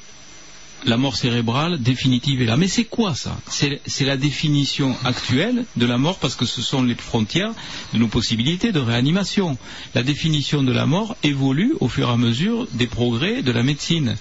la 0.86 0.98
mort 0.98 1.16
cérébrale 1.16 1.80
définitive 1.80 2.42
est 2.42 2.46
là. 2.46 2.58
Mais 2.58 2.68
c'est 2.68 2.84
quoi 2.84 3.16
ça? 3.16 3.36
C'est 3.48 4.06
la 4.06 4.18
définition 4.18 4.96
actuelle 5.04 5.66
de 5.78 5.86
la 5.86 5.98
mort 5.98 6.18
parce 6.20 6.36
que 6.36 6.46
ce 6.46 6.62
sont 6.62 6.84
les 6.84 6.96
frontières 6.96 7.54
de 7.94 7.98
nos 8.00 8.08
possibilités 8.08 8.72
de 8.72 8.80
réanimation. 8.80 9.58
La 9.96 10.04
définition 10.04 10.62
de 10.64 10.72
la 10.72 10.86
mort 10.86 11.16
évolue 11.24 11.74
au 11.80 11.88
fur 11.88 12.10
et 12.10 12.12
à 12.12 12.18
mesure 12.18 12.68
des 12.74 12.88
progrès 12.88 13.42
de 13.42 13.52
la 13.52 13.64
médecine. 13.64 14.16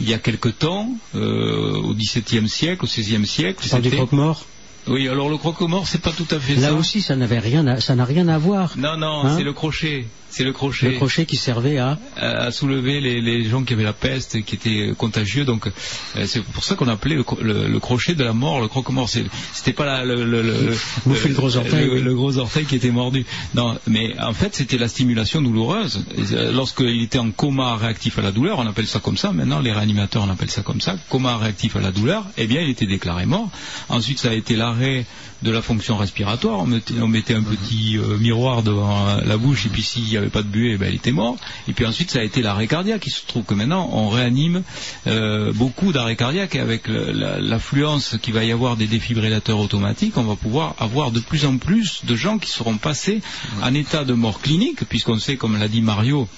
Il 0.00 0.08
y 0.08 0.14
a 0.14 0.18
quelque 0.18 0.48
temps, 0.48 0.88
euh, 1.14 1.74
au 1.76 1.94
XVIIe 1.94 2.48
siècle, 2.48 2.84
au 2.84 2.88
XVIe 2.88 3.26
siècle, 3.26 3.68
parles 3.68 3.82
du 3.82 3.90
croque-mort 3.90 4.46
Oui, 4.88 5.08
alors 5.08 5.28
le 5.28 5.36
croque-mort, 5.36 5.86
c'est 5.86 6.00
pas 6.00 6.12
tout 6.12 6.26
à 6.30 6.40
fait 6.40 6.54
Là 6.54 6.68
ça. 6.68 6.74
aussi, 6.74 7.02
ça 7.02 7.14
n'avait 7.16 7.38
rien, 7.38 7.66
à- 7.66 7.80
ça 7.80 7.94
n'a 7.94 8.04
rien 8.06 8.26
à 8.28 8.38
voir. 8.38 8.74
Non, 8.78 8.96
non, 8.96 9.24
Hein 9.26 9.34
c'est 9.36 9.44
le 9.44 9.52
crochet. 9.52 10.06
C'est 10.30 10.44
le 10.44 10.52
crochet. 10.52 10.90
Le 10.90 10.96
crochet 10.96 11.26
qui 11.26 11.36
servait 11.36 11.78
à. 11.78 11.98
à 12.16 12.30
à 12.46 12.50
soulever 12.52 13.00
les, 13.00 13.20
les 13.20 13.44
gens 13.48 13.62
qui 13.64 13.72
avaient 13.74 13.82
la 13.84 13.92
peste, 13.92 14.42
qui 14.44 14.54
étaient 14.54 14.92
contagieux. 14.96 15.44
Donc 15.44 15.66
euh, 15.66 16.24
c'est 16.26 16.42
pour 16.42 16.64
ça 16.64 16.74
qu'on 16.74 16.88
appelait 16.88 17.16
le, 17.16 17.22
cro- 17.22 17.40
le- 17.42 17.66
le 17.68 17.80
crochet 17.80 18.14
de 18.14 18.24
la 18.24 18.32
mort, 18.32 18.60
le 18.60 18.68
croque-mort. 18.68 19.08
C'était 19.08 19.72
pas 19.72 19.84
la- 19.84 20.04
le, 20.04 20.24
le, 20.24 20.42
le, 20.42 21.34
gros 21.34 21.56
orteil, 21.56 21.86
le, 21.86 21.92
oui. 21.94 22.02
le 22.02 22.14
gros 22.14 22.36
orteil 22.38 22.64
qui 22.64 22.76
était 22.76 22.90
mordu. 22.90 23.24
Non, 23.54 23.78
mais 23.86 24.18
en 24.20 24.32
fait 24.32 24.54
c'était 24.54 24.78
la 24.78 24.88
stimulation 24.88 25.42
douloureuse. 25.42 26.04
Euh, 26.32 26.52
Lorsqu'il 26.52 27.02
était 27.02 27.18
en 27.18 27.30
coma 27.30 27.76
réactif 27.76 28.18
à 28.18 28.22
la 28.22 28.32
douleur, 28.32 28.58
on 28.58 28.66
appelle 28.66 28.86
ça 28.86 29.00
comme 29.00 29.16
ça. 29.16 29.32
Maintenant 29.32 29.60
les 29.60 29.72
réanimateurs 29.72 30.22
on 30.26 30.30
appelle 30.30 30.50
ça 30.50 30.62
comme 30.62 30.80
ça, 30.80 30.96
coma 31.08 31.36
réactif 31.38 31.76
à 31.76 31.80
la 31.80 31.90
douleur. 31.92 32.24
Eh 32.38 32.46
bien 32.46 32.60
il 32.62 32.70
était 32.70 32.86
déclaré 32.86 33.26
mort. 33.26 33.50
Ensuite 33.88 34.18
ça 34.18 34.30
a 34.30 34.34
été 34.34 34.56
l'arrêt 34.56 35.06
de 35.42 35.50
la 35.50 35.62
fonction 35.62 35.96
respiratoire. 35.96 36.60
On 36.60 36.66
mettait, 36.66 36.94
on 37.00 37.08
mettait 37.08 37.34
un 37.34 37.42
petit 37.42 37.96
euh, 37.96 38.16
miroir 38.18 38.62
devant 38.62 39.16
la 39.16 39.36
bouche 39.36 39.66
et 39.66 39.68
puis 39.68 39.82
s'il 39.82 40.04
n'y 40.04 40.16
avait 40.16 40.28
pas 40.28 40.42
de 40.42 40.48
buée, 40.48 40.76
ben, 40.76 40.88
il 40.88 40.96
était 40.96 41.12
mort. 41.12 41.36
Et 41.68 41.72
puis 41.72 41.86
ensuite, 41.86 42.10
ça 42.10 42.20
a 42.20 42.22
été 42.22 42.42
l'arrêt 42.42 42.66
cardiaque. 42.66 43.06
Il 43.06 43.10
se 43.10 43.26
trouve 43.26 43.44
que 43.44 43.54
maintenant, 43.54 43.88
on 43.92 44.08
réanime 44.08 44.62
euh, 45.06 45.52
beaucoup 45.52 45.92
d'arrêts 45.92 46.16
cardiaques 46.16 46.54
et 46.54 46.60
avec 46.60 46.84
l'affluence 46.88 48.16
qu'il 48.22 48.34
va 48.34 48.44
y 48.44 48.52
avoir 48.52 48.76
des 48.76 48.86
défibrillateurs 48.86 49.58
automatiques, 49.58 50.16
on 50.16 50.24
va 50.24 50.36
pouvoir 50.36 50.74
avoir 50.78 51.10
de 51.10 51.20
plus 51.20 51.44
en 51.44 51.56
plus 51.56 52.04
de 52.04 52.16
gens 52.16 52.38
qui 52.38 52.50
seront 52.50 52.76
passés 52.76 53.20
en 53.62 53.74
état 53.74 54.04
de 54.04 54.12
mort 54.12 54.40
clinique, 54.40 54.84
puisqu'on 54.88 55.18
sait, 55.18 55.36
comme 55.36 55.58
l'a 55.58 55.68
dit 55.68 55.82
Mario, 55.82 56.28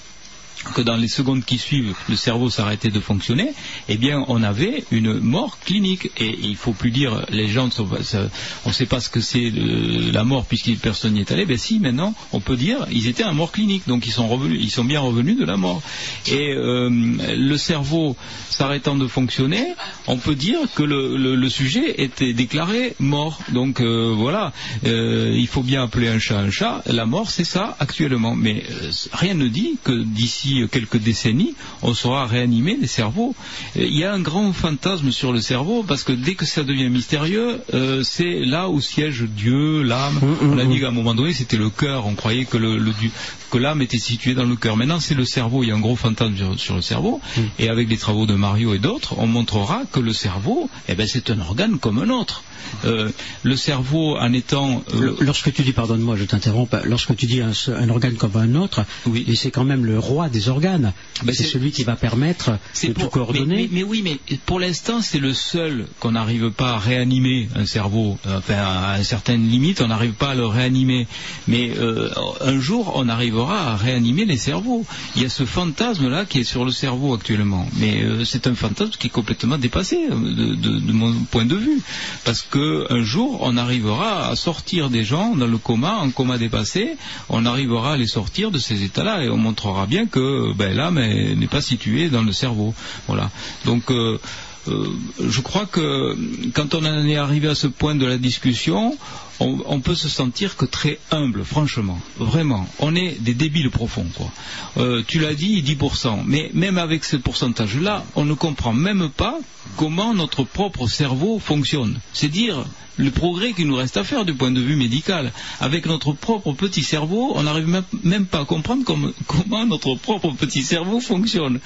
que 0.75 0.81
dans 0.81 0.95
les 0.95 1.07
secondes 1.07 1.43
qui 1.43 1.57
suivent, 1.57 1.93
le 2.09 2.15
cerveau 2.15 2.49
s'arrêtait 2.49 2.89
de 2.89 2.99
fonctionner, 2.99 3.53
eh 3.89 3.97
bien, 3.97 4.23
on 4.27 4.43
avait 4.43 4.83
une 4.91 5.19
mort 5.19 5.59
clinique. 5.59 6.11
Et 6.17 6.37
il 6.41 6.55
faut 6.55 6.73
plus 6.73 6.91
dire, 6.91 7.25
les 7.29 7.47
gens, 7.47 7.69
on 7.79 8.69
ne 8.69 8.73
sait 8.73 8.85
pas 8.85 8.99
ce 8.99 9.09
que 9.09 9.21
c'est 9.21 9.51
euh, 9.51 10.11
la 10.11 10.23
mort 10.23 10.45
puisque 10.45 10.75
personne 10.79 11.13
n'y 11.13 11.21
est 11.21 11.31
allé. 11.31 11.45
Ben 11.45 11.57
si, 11.57 11.79
maintenant, 11.79 12.13
on 12.31 12.39
peut 12.39 12.55
dire, 12.55 12.85
ils 12.91 13.07
étaient 13.07 13.23
en 13.23 13.33
mort 13.33 13.51
clinique, 13.51 13.83
donc 13.87 14.05
ils 14.05 14.11
sont 14.11 14.27
revenus, 14.27 14.59
ils 14.61 14.71
sont 14.71 14.83
bien 14.83 14.99
revenus 14.99 15.37
de 15.37 15.45
la 15.45 15.57
mort. 15.57 15.81
Et 16.27 16.53
euh, 16.53 16.89
le 16.89 17.57
cerveau 17.57 18.15
s'arrêtant 18.49 18.95
de 18.95 19.07
fonctionner, 19.07 19.73
on 20.07 20.17
peut 20.17 20.35
dire 20.35 20.59
que 20.75 20.83
le, 20.83 21.49
sujet 21.49 22.01
était 22.01 22.33
déclaré 22.33 22.95
mort. 22.99 23.39
Donc 23.51 23.79
euh, 23.81 24.13
voilà, 24.15 24.53
il 24.83 25.47
faut 25.47 25.61
bien 25.61 25.83
appeler 25.83 26.07
un 26.07 26.19
chat 26.19 26.39
un 26.39 26.49
chat. 26.49 26.81
La 26.87 27.05
mort, 27.05 27.29
c'est 27.29 27.43
ça 27.43 27.75
actuellement. 27.79 28.35
Mais 28.35 28.63
rien 29.11 29.33
ne 29.33 29.47
dit 29.47 29.77
que 29.83 30.03
d'ici 30.03 30.52
quelques 30.71 30.97
décennies, 30.97 31.55
on 31.81 31.93
saura 31.93 32.25
réanimer 32.25 32.77
les 32.79 32.87
cerveaux. 32.87 33.35
Euh, 33.77 33.85
Il 33.85 33.97
y 33.97 34.03
a 34.03 34.13
un 34.13 34.19
grand 34.19 34.51
fantasme 34.53 35.11
sur 35.11 35.31
le 35.33 35.41
cerveau 35.41 35.83
parce 35.87 36.03
que 36.03 36.13
dès 36.13 36.35
que 36.35 36.45
ça 36.45 36.63
devient 36.63 36.89
mystérieux, 36.89 37.59
euh, 37.73 38.03
c'est 38.03 38.39
là 38.39 38.69
où 38.69 38.79
siège 38.81 39.23
Dieu, 39.23 39.81
l'âme. 39.83 40.15
Mm, 40.21 40.51
on 40.53 40.57
a 40.57 40.63
mm, 40.65 40.71
dit 40.71 40.79
qu'à 40.79 40.87
un 40.87 40.91
moment 40.91 41.15
donné, 41.15 41.33
c'était 41.33 41.57
le 41.57 41.69
cœur. 41.69 42.05
On 42.05 42.15
croyait 42.15 42.45
que 42.45 42.57
le, 42.57 42.77
le 42.77 42.91
du- 42.93 43.11
que 43.51 43.57
l'âme 43.57 43.81
était 43.81 43.99
située 43.99 44.33
dans 44.33 44.45
le 44.45 44.55
cœur. 44.55 44.75
Maintenant, 44.77 44.99
c'est 44.99 45.15
le 45.15 45.25
cerveau. 45.25 45.63
Il 45.63 45.69
y 45.69 45.71
a 45.71 45.75
un 45.75 45.79
gros 45.79 45.95
fantasme 45.95 46.35
sur, 46.37 46.59
sur 46.59 46.75
le 46.75 46.81
cerveau. 46.81 47.21
Et 47.59 47.69
avec 47.69 47.89
les 47.89 47.97
travaux 47.97 48.25
de 48.25 48.33
Mario 48.35 48.73
et 48.73 48.79
d'autres, 48.79 49.15
on 49.17 49.27
montrera 49.27 49.83
que 49.91 49.99
le 49.99 50.13
cerveau, 50.13 50.69
eh 50.89 50.95
ben, 50.95 51.07
c'est 51.07 51.29
un 51.29 51.39
organe 51.39 51.77
comme 51.79 51.99
un 51.99 52.09
autre. 52.09 52.43
Euh, 52.85 53.09
le 53.43 53.55
cerveau, 53.55 54.17
en 54.17 54.33
étant 54.33 54.83
euh, 54.95 55.15
Lorsque 55.19 55.53
tu 55.53 55.61
dis, 55.61 55.73
pardonne-moi, 55.73 56.15
je 56.15 56.23
t'interromps, 56.23 56.73
lorsque 56.85 57.15
tu 57.15 57.25
dis 57.27 57.41
un, 57.41 57.51
un 57.75 57.89
organe 57.89 58.15
comme 58.15 58.35
un 58.37 58.55
autre, 58.55 58.83
Oui. 59.05 59.25
c'est 59.35 59.51
quand 59.51 59.65
même 59.65 59.85
le 59.85 59.99
roi 59.99 60.29
des 60.29 60.42
organes. 60.49 60.93
Ben, 61.23 61.33
c'est 61.33 61.43
celui 61.43 61.71
qui 61.71 61.83
va 61.83 61.95
permettre 61.95 62.51
de 62.87 62.93
pour- 62.93 63.03
tout 63.05 63.09
coordonner. 63.09 63.45
Mais, 63.55 63.61
mais- 63.63 63.69
mais 63.71 63.83
oui, 63.83 64.01
mais 64.03 64.19
pour 64.45 64.59
l'instant, 64.59 65.01
c'est 65.01 65.19
le 65.19 65.33
seul 65.33 65.87
qu'on 65.99 66.11
n'arrive 66.11 66.51
pas 66.51 66.73
à 66.73 66.79
réanimer 66.79 67.49
un 67.55 67.65
cerveau. 67.65 68.17
Euh, 68.27 68.37
Enfin, 68.39 68.55
à 68.55 68.97
une 68.97 69.03
certaine 69.03 69.47
limite, 69.47 69.81
on 69.81 69.87
n'arrive 69.87 70.13
pas 70.13 70.31
à 70.31 70.35
le 70.35 70.45
réanimer. 70.45 71.07
Mais 71.47 71.71
euh, 71.77 72.09
un 72.41 72.59
jour, 72.59 72.91
on 72.95 73.07
arrivera 73.07 73.71
à 73.71 73.75
réanimer 73.77 74.25
les 74.25 74.37
cerveaux. 74.37 74.85
Il 75.15 75.21
y 75.21 75.25
a 75.25 75.29
ce 75.29 75.45
fantasme-là 75.45 76.25
qui 76.25 76.39
est 76.39 76.43
sur 76.43 76.65
le 76.65 76.71
cerveau 76.71 77.13
actuellement. 77.13 77.67
Mais 77.77 78.01
euh, 78.03 78.25
c'est 78.25 78.47
un 78.47 78.55
fantasme 78.55 78.91
qui 78.99 79.07
est 79.07 79.09
complètement 79.09 79.57
dépassé 79.57 80.07
de, 80.09 80.55
de- 80.55 80.79
de 80.79 80.91
mon 80.91 81.13
point 81.31 81.45
de 81.45 81.55
vue. 81.55 81.81
Parce 82.25 82.41
que 82.41 82.85
un 82.91 83.03
jour, 83.03 83.39
on 83.41 83.55
arrivera 83.57 84.27
à 84.29 84.35
sortir 84.35 84.89
des 84.89 85.03
gens 85.03 85.35
dans 85.35 85.47
le 85.47 85.57
coma, 85.57 85.97
en 85.99 86.09
coma 86.11 86.37
dépassé. 86.37 86.95
On 87.29 87.45
arrivera 87.45 87.93
à 87.93 87.97
les 87.97 88.07
sortir 88.07 88.51
de 88.51 88.57
ces 88.59 88.83
états-là 88.83 89.23
et 89.23 89.29
on 89.29 89.37
montrera 89.37 89.85
bien 89.85 90.05
que 90.05 90.32
ben, 90.55 90.75
l'âme 90.75 90.99
n'est 90.99 91.47
pas 91.47 91.61
située 91.61 92.09
dans 92.09 92.23
le 92.23 92.31
cerveau. 92.31 92.73
Voilà. 93.07 93.29
Donc 93.65 93.91
euh, 93.91 94.19
euh, 94.67 94.87
je 95.19 95.41
crois 95.41 95.65
que 95.65 96.15
quand 96.53 96.73
on 96.73 96.85
en 96.85 97.05
est 97.05 97.17
arrivé 97.17 97.49
à 97.49 97.55
ce 97.55 97.67
point 97.67 97.95
de 97.95 98.05
la 98.05 98.17
discussion, 98.17 98.97
on, 99.39 99.79
peut 99.79 99.95
se 99.95 100.09
sentir 100.09 100.55
que 100.55 100.65
très 100.65 100.99
humble, 101.11 101.43
franchement, 101.43 101.99
vraiment. 102.17 102.67
On 102.79 102.95
est 102.95 103.21
des 103.21 103.33
débiles 103.33 103.69
profonds, 103.69 104.07
quoi. 104.15 104.31
Euh, 104.77 105.03
tu 105.07 105.19
l'as 105.19 105.33
dit, 105.33 105.61
10%. 105.61 106.23
Mais 106.25 106.49
même 106.53 106.77
avec 106.77 107.03
ce 107.03 107.15
pourcentage-là, 107.15 108.05
on 108.15 108.25
ne 108.25 108.33
comprend 108.33 108.73
même 108.73 109.09
pas 109.09 109.39
comment 109.77 110.13
notre 110.13 110.43
propre 110.43 110.87
cerveau 110.87 111.39
fonctionne. 111.39 111.99
C'est 112.13 112.29
dire 112.29 112.65
le 112.97 113.11
progrès 113.11 113.53
qu'il 113.53 113.67
nous 113.67 113.75
reste 113.75 113.97
à 113.97 114.03
faire 114.03 114.25
du 114.25 114.33
point 114.33 114.51
de 114.51 114.61
vue 114.61 114.75
médical. 114.75 115.31
Avec 115.59 115.85
notre 115.85 116.13
propre 116.13 116.53
petit 116.53 116.83
cerveau, 116.83 117.33
on 117.35 117.43
n'arrive 117.43 117.81
même, 118.03 118.25
pas 118.25 118.41
à 118.41 118.45
comprendre 118.45 118.83
comme- 118.83 119.13
comment 119.27 119.65
notre 119.65 119.95
propre 119.95 120.31
petit 120.31 120.63
cerveau 120.63 120.99
fonctionne. 120.99 121.59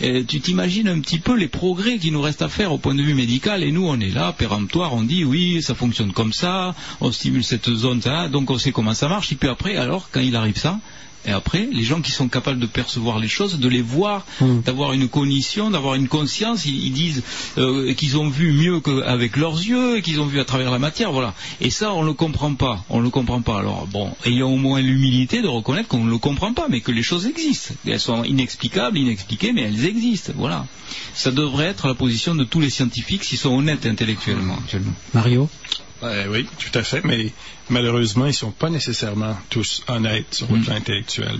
Tu 0.00 0.40
t'imagines 0.40 0.88
un 0.88 1.00
petit 1.00 1.18
peu 1.18 1.36
les 1.36 1.48
progrès 1.48 1.98
qu'il 1.98 2.12
nous 2.12 2.22
reste 2.22 2.42
à 2.42 2.48
faire 2.48 2.72
au 2.72 2.78
point 2.78 2.94
de 2.94 3.02
vue 3.02 3.14
médical, 3.14 3.62
et 3.62 3.72
nous, 3.72 3.86
on 3.86 4.00
est 4.00 4.10
là, 4.10 4.32
péremptoire, 4.32 4.94
on 4.94 5.02
dit 5.02 5.24
oui, 5.24 5.62
ça 5.62 5.74
fonctionne 5.74 6.12
comme 6.12 6.32
ça, 6.32 6.74
stimule 7.12 7.44
cette 7.44 7.70
zone, 7.72 8.00
ça, 8.02 8.28
donc 8.28 8.50
on 8.50 8.58
sait 8.58 8.72
comment 8.72 8.94
ça 8.94 9.08
marche, 9.08 9.32
et 9.32 9.36
puis 9.36 9.48
après, 9.48 9.76
alors, 9.76 10.08
quand 10.10 10.20
il 10.20 10.36
arrive 10.36 10.56
ça, 10.56 10.78
et 11.24 11.30
après, 11.30 11.68
les 11.70 11.84
gens 11.84 12.00
qui 12.00 12.10
sont 12.10 12.26
capables 12.26 12.58
de 12.58 12.66
percevoir 12.66 13.20
les 13.20 13.28
choses, 13.28 13.60
de 13.60 13.68
les 13.68 13.80
voir, 13.80 14.26
Mm. 14.40 14.62
d'avoir 14.62 14.92
une 14.92 15.08
cognition, 15.08 15.70
d'avoir 15.70 15.94
une 15.94 16.08
conscience, 16.08 16.66
ils, 16.66 16.86
ils 16.86 16.92
disent 16.92 17.22
euh, 17.58 17.94
qu'ils 17.94 18.16
ont 18.18 18.28
vu 18.28 18.50
mieux 18.52 18.80
qu'avec 18.80 19.36
leurs 19.36 19.54
yeux, 19.56 20.00
qu'ils 20.00 20.20
ont 20.20 20.26
vu 20.26 20.40
à 20.40 20.44
travers 20.44 20.72
la 20.72 20.80
matière, 20.80 21.12
voilà. 21.12 21.32
Et 21.60 21.70
ça, 21.70 21.92
on 21.92 22.02
ne 22.02 22.08
le 22.08 22.12
comprend 22.14 22.54
pas. 22.54 22.84
On 22.90 22.98
ne 22.98 23.04
le 23.04 23.10
comprend 23.10 23.40
pas. 23.40 23.60
Alors, 23.60 23.86
bon, 23.86 24.10
ayons 24.24 24.52
au 24.52 24.56
moins 24.56 24.80
l'humilité 24.80 25.42
de 25.42 25.46
reconnaître 25.46 25.88
qu'on 25.88 26.02
ne 26.02 26.10
le 26.10 26.18
comprend 26.18 26.54
pas, 26.54 26.66
mais 26.68 26.80
que 26.80 26.90
les 26.90 27.04
choses 27.04 27.24
existent. 27.28 27.72
Elles 27.86 28.00
sont 28.00 28.24
inexplicables, 28.24 28.98
inexpliquées, 28.98 29.52
mais 29.52 29.62
elles 29.62 29.86
existent, 29.86 30.32
voilà. 30.34 30.66
Ça 31.14 31.30
devrait 31.30 31.66
être 31.66 31.86
la 31.86 31.94
position 31.94 32.34
de 32.34 32.42
tous 32.42 32.58
les 32.58 32.70
scientifiques 32.70 33.22
s'ils 33.22 33.38
sont 33.38 33.54
honnêtes 33.56 33.86
intellectuellement. 33.86 34.58
Mario? 35.14 35.48
Euh, 36.02 36.26
oui, 36.30 36.46
tout 36.58 36.76
à 36.78 36.82
fait, 36.82 37.02
mais 37.04 37.32
malheureusement, 37.70 38.26
ils 38.26 38.34
sont 38.34 38.50
pas 38.50 38.70
nécessairement 38.70 39.36
tous 39.50 39.82
honnêtes 39.88 40.34
sur 40.34 40.52
le 40.52 40.60
plan 40.60 40.74
intellectuel. 40.74 41.38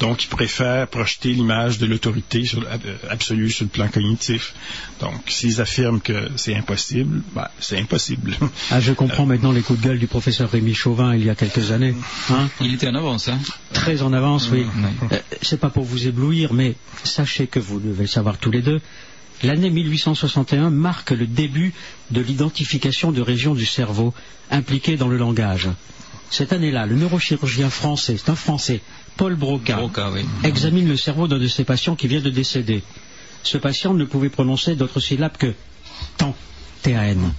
Donc, 0.00 0.24
ils 0.24 0.28
préfèrent 0.28 0.86
projeter 0.88 1.30
l'image 1.30 1.78
de 1.78 1.86
l'autorité 1.86 2.44
sur- 2.44 2.62
euh, 2.62 2.76
absolue 3.10 3.50
sur 3.50 3.64
le 3.64 3.70
plan 3.70 3.88
cognitif. 3.88 4.54
Donc, 5.00 5.22
s'ils 5.28 5.60
affirment 5.60 6.00
que 6.00 6.28
c'est 6.36 6.54
impossible, 6.54 7.22
bah, 7.34 7.50
c'est 7.58 7.78
impossible. 7.78 8.36
Ah, 8.70 8.80
je 8.80 8.92
comprends 8.92 9.26
maintenant 9.26 9.52
les 9.52 9.62
coups 9.62 9.80
de 9.80 9.84
gueule 9.88 9.98
du 9.98 10.06
professeur 10.06 10.50
Rémi 10.50 10.74
Chauvin 10.74 11.14
il 11.14 11.24
y 11.24 11.30
a 11.30 11.34
quelques 11.34 11.70
années. 11.70 11.94
Hein 12.30 12.48
Il 12.60 12.74
était 12.74 12.88
en 12.88 12.94
avance, 12.94 13.28
hein 13.28 13.38
Très 13.72 14.02
en 14.02 14.12
avance, 14.12 14.48
oui. 14.52 14.66
Euh, 15.12 15.18
c'est 15.42 15.60
pas 15.60 15.70
pour 15.70 15.84
vous 15.84 16.06
éblouir, 16.06 16.52
mais 16.52 16.74
sachez 17.04 17.46
que 17.46 17.58
vous 17.60 17.80
devez 17.80 18.02
le 18.02 18.08
savoir 18.08 18.38
tous 18.38 18.50
les 18.50 18.62
deux. 18.62 18.80
L'année 19.42 19.70
1861 19.70 20.70
marque 20.70 21.10
le 21.10 21.26
début 21.26 21.74
de 22.10 22.20
l'identification 22.20 23.12
de 23.12 23.20
régions 23.20 23.54
du 23.54 23.66
cerveau 23.66 24.14
impliquées 24.50 24.96
dans 24.96 25.08
le 25.08 25.18
langage. 25.18 25.68
Cette 26.30 26.52
année-là, 26.52 26.86
le 26.86 26.96
neurochirurgien 26.96 27.70
français, 27.70 28.16
c'est 28.18 28.30
un 28.30 28.36
français, 28.36 28.80
Paul 29.16 29.34
Broca, 29.36 29.76
Broca, 29.76 30.10
oui. 30.10 30.22
examine 30.42 30.88
le 30.88 30.96
cerveau 30.96 31.28
d'un 31.28 31.38
de 31.38 31.48
ses 31.48 31.64
patients 31.64 31.96
qui 31.96 32.08
vient 32.08 32.20
de 32.20 32.30
décéder. 32.30 32.82
Ce 33.42 33.58
patient 33.58 33.94
ne 33.94 34.04
pouvait 34.04 34.28
prononcer 34.28 34.74
d'autres 34.74 35.00
syllabes 35.00 35.36
que 35.36 35.54
tant, 36.16 36.34
T-A-N, 36.82 37.32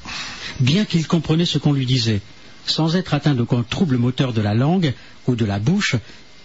bien 0.60 0.86
qu'il 0.86 1.06
comprenait 1.08 1.46
ce 1.46 1.58
qu'on 1.58 1.74
lui 1.74 1.86
disait. 1.86 2.22
Sans 2.66 2.96
être 2.96 3.14
atteint 3.14 3.34
d'aucun 3.34 3.64
trouble 3.64 3.98
moteur 3.98 4.34
de 4.34 4.42
la 4.42 4.54
langue 4.54 4.94
ou 5.26 5.36
de 5.36 5.46
la 5.46 5.60
bouche, 5.60 5.96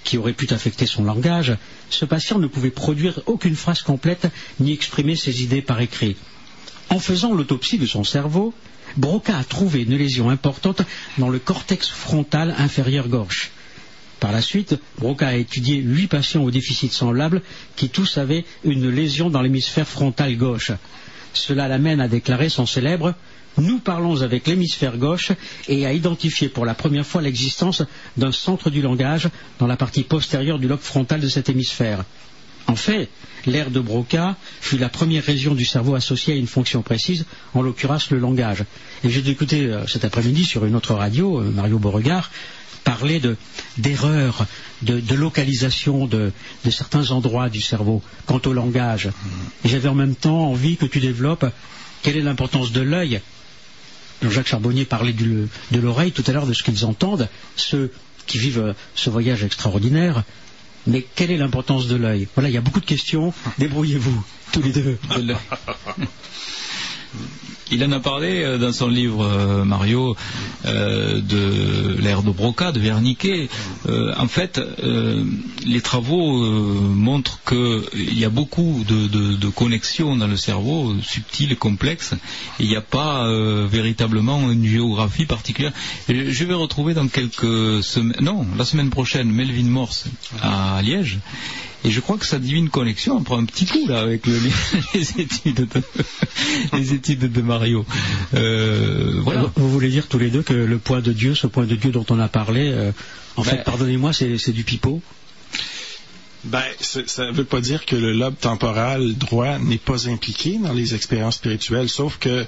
qui 0.04 0.18
aurait 0.18 0.32
pu 0.32 0.46
affecter 0.52 0.86
son 0.86 1.04
langage, 1.04 1.56
ce 1.90 2.04
patient 2.04 2.38
ne 2.38 2.46
pouvait 2.46 2.70
produire 2.70 3.20
aucune 3.26 3.56
phrase 3.56 3.82
complète 3.82 4.28
ni 4.60 4.72
exprimer 4.72 5.16
ses 5.16 5.42
idées 5.42 5.62
par 5.62 5.80
écrit. 5.80 6.16
En 6.90 6.98
faisant 6.98 7.32
l'autopsie 7.32 7.78
de 7.78 7.86
son 7.86 8.04
cerveau, 8.04 8.52
Broca 8.96 9.36
a 9.38 9.44
trouvé 9.44 9.82
une 9.82 9.96
lésion 9.96 10.28
importante 10.30 10.82
dans 11.18 11.28
le 11.28 11.38
cortex 11.38 11.88
frontal 11.88 12.54
inférieur 12.58 13.08
gauche. 13.08 13.50
Par 14.20 14.32
la 14.32 14.42
suite, 14.42 14.76
Broca 14.98 15.28
a 15.28 15.34
étudié 15.34 15.76
huit 15.78 16.06
patients 16.06 16.44
au 16.44 16.50
déficit 16.50 16.92
semblable 16.92 17.42
qui 17.76 17.88
tous 17.88 18.18
avaient 18.18 18.44
une 18.62 18.88
lésion 18.88 19.30
dans 19.30 19.42
l'hémisphère 19.42 19.88
frontal 19.88 20.36
gauche. 20.36 20.72
Cela 21.34 21.66
l'amène 21.66 22.00
à 22.00 22.08
déclarer 22.08 22.48
son 22.48 22.66
célèbre 22.66 23.14
Nous 23.58 23.78
parlons 23.78 24.22
avec 24.22 24.46
l'hémisphère 24.46 24.96
gauche 24.96 25.32
et 25.68 25.84
à 25.86 25.92
identifier 25.92 26.48
pour 26.48 26.64
la 26.64 26.74
première 26.74 27.06
fois 27.06 27.20
l'existence 27.22 27.82
d'un 28.16 28.32
centre 28.32 28.70
du 28.70 28.80
langage 28.82 29.28
dans 29.58 29.66
la 29.66 29.76
partie 29.76 30.04
postérieure 30.04 30.58
du 30.58 30.68
lobe 30.68 30.80
frontal 30.80 31.20
de 31.20 31.28
cet 31.28 31.48
hémisphère. 31.48 32.04
En 32.66 32.76
fait, 32.76 33.08
l'aire 33.46 33.70
de 33.70 33.80
Broca 33.80 34.36
fut 34.60 34.78
la 34.78 34.88
première 34.88 35.24
région 35.24 35.54
du 35.54 35.64
cerveau 35.64 35.94
associée 35.94 36.34
à 36.34 36.36
une 36.36 36.46
fonction 36.46 36.82
précise, 36.82 37.26
en 37.54 37.62
l'occurrence 37.62 38.10
le 38.10 38.18
langage. 38.18 38.64
Et 39.04 39.10
j'ai 39.10 39.28
écouté 39.28 39.66
euh, 39.66 39.86
cet 39.86 40.04
après-midi 40.04 40.44
sur 40.44 40.64
une 40.64 40.76
autre 40.76 40.94
radio, 40.94 41.40
euh, 41.40 41.50
Mario 41.50 41.78
Beauregard, 41.78 42.30
parler 42.84 43.20
de- 43.20 43.36
d'erreurs, 43.78 44.46
de, 44.82 45.14
localisation 45.14 46.06
de, 46.06 46.32
certains 46.70 47.10
endroits 47.10 47.48
du 47.48 47.60
cerveau 47.60 48.02
quant 48.26 48.40
au 48.46 48.52
langage. 48.52 49.10
J'avais 49.64 49.88
en 49.88 49.94
même 49.94 50.14
temps 50.14 50.46
envie 50.50 50.76
que 50.76 50.86
tu 50.86 51.00
développes 51.00 51.46
quelle 52.02 52.16
est 52.16 52.22
l'importance 52.22 52.72
de 52.72 52.80
l'œil. 52.80 53.20
Jean-Jacques 54.23 54.47
Charbonnier 54.47 54.85
parlait 54.85 55.12
de 55.12 55.49
l'oreille 55.73 56.12
tout 56.12 56.24
à 56.27 56.32
l'heure, 56.32 56.47
de 56.47 56.53
ce 56.53 56.62
qu'ils 56.62 56.85
entendent, 56.85 57.28
ceux 57.57 57.93
qui 58.27 58.39
vivent 58.39 58.61
euh, 58.61 58.73
ce 58.94 59.11
voyage 59.11 59.44
extraordinaire. 59.44 60.23
Mais 60.86 61.05
quelle 61.15 61.31
est 61.31 61.36
l'importance 61.36 61.86
de 61.86 61.97
l'œil? 61.97 62.28
Voilà, 62.35 62.49
il 62.49 62.53
y 62.53 62.59
a 62.59 62.61
beaucoup 62.61 62.81
de 62.81 62.86
questions. 62.86 63.32
Débrouillez-vous, 63.59 64.24
tous 64.53 64.62
les 64.62 64.73
deux. 64.73 64.99
Il 67.70 67.82
en 67.84 67.93
a 67.93 68.01
parlé 68.01 68.43
euh, 68.43 68.59
dans 68.59 68.72
son 68.72 68.89
livre, 68.89 69.24
euh, 69.24 69.64
Mario, 69.64 70.14
euh, 70.66 71.20
de 71.22 71.97
l'ère 72.01 72.22
de 72.22 72.30
Broca, 72.30 72.70
de. 72.70 72.80
Euh, 73.89 74.12
en 74.18 74.28
fait, 74.28 74.60
les 75.64 75.80
travaux 75.80 76.36
montrent 76.36 77.39
qu'il 77.48 78.18
y 78.18 78.24
a 78.24 78.28
beaucoup 78.28 78.84
de, 78.86 79.06
de- 79.36 79.48
connexions 79.48 80.16
dans 80.16 80.26
le 80.26 80.36
cerveau, 80.36 80.94
subtiles 81.02 81.56
complexes, 81.56 82.12
et 82.60 82.64
il 82.64 82.68
n'y 82.68 82.76
a 82.76 82.80
pas 82.82 83.26
véritablement 83.66 84.51
une 84.51 84.66
géographie 84.66 85.26
particulière. 85.26 85.72
Je 86.09 86.44
vais 86.44 86.55
retrouver 86.55 86.94
dans 86.94 87.09
quelques 87.09 87.82
semaines, 87.82 88.16
non, 88.20 88.47
la 88.59 88.64
semaine 88.64 88.90
prochaine, 88.90 89.30
Melvin 89.30 89.64
Morse 89.68 90.05
à 90.43 90.80
Liège. 90.82 91.18
Et 91.84 91.90
je 91.90 92.00
crois 92.00 92.16
que 92.16 92.26
sa 92.26 92.38
divine 92.38 92.68
connexion 92.68 93.16
on 93.16 93.22
prend 93.22 93.38
un 93.38 93.44
petit 93.44 93.66
coup 93.66 93.86
là 93.88 94.00
avec 94.00 94.26
le- 94.26 94.38
les, 94.94 95.20
études 95.20 95.66
de, 95.68 95.82
les 96.76 96.92
études 96.94 97.30
de 97.32 97.42
Mario. 97.42 97.84
Euh, 98.34 99.14
voilà. 99.22 99.50
Vous 99.56 99.68
voulez 99.70 99.88
dire 99.90 100.06
tous 100.09 100.18
les 100.18 100.30
deux 100.30 100.42
que 100.42 100.52
le 100.54 100.78
point 100.78 101.00
de 101.00 101.12
Dieu, 101.12 101.34
ce 101.34 101.46
point 101.46 101.66
de 101.66 101.74
Dieu 101.74 101.90
dont 101.90 102.06
on 102.10 102.18
a 102.20 102.28
parlé, 102.28 102.70
euh, 102.72 102.92
en 103.36 103.42
Ben- 103.42 103.50
fait, 103.50 103.64
pardonnez-moi, 103.64 104.12
c'est 104.12 104.52
du 104.52 104.64
pipeau? 104.64 105.02
Ben, 106.44 106.62
ça 106.81 107.27
ne 107.27 107.32
veut 107.32 107.44
pas 107.44 107.60
dire 107.60 107.86
que 107.86 107.94
le 107.94 108.12
lobe 108.12 108.36
temporal 108.36 109.14
droit 109.14 109.59
n'est 109.59 109.78
pas 109.78 110.09
impliqué 110.09 110.59
dans 110.59 110.73
les 110.73 110.94
expériences 110.94 111.36
spirituelles, 111.36 111.89
sauf 111.89 112.19
que 112.19 112.47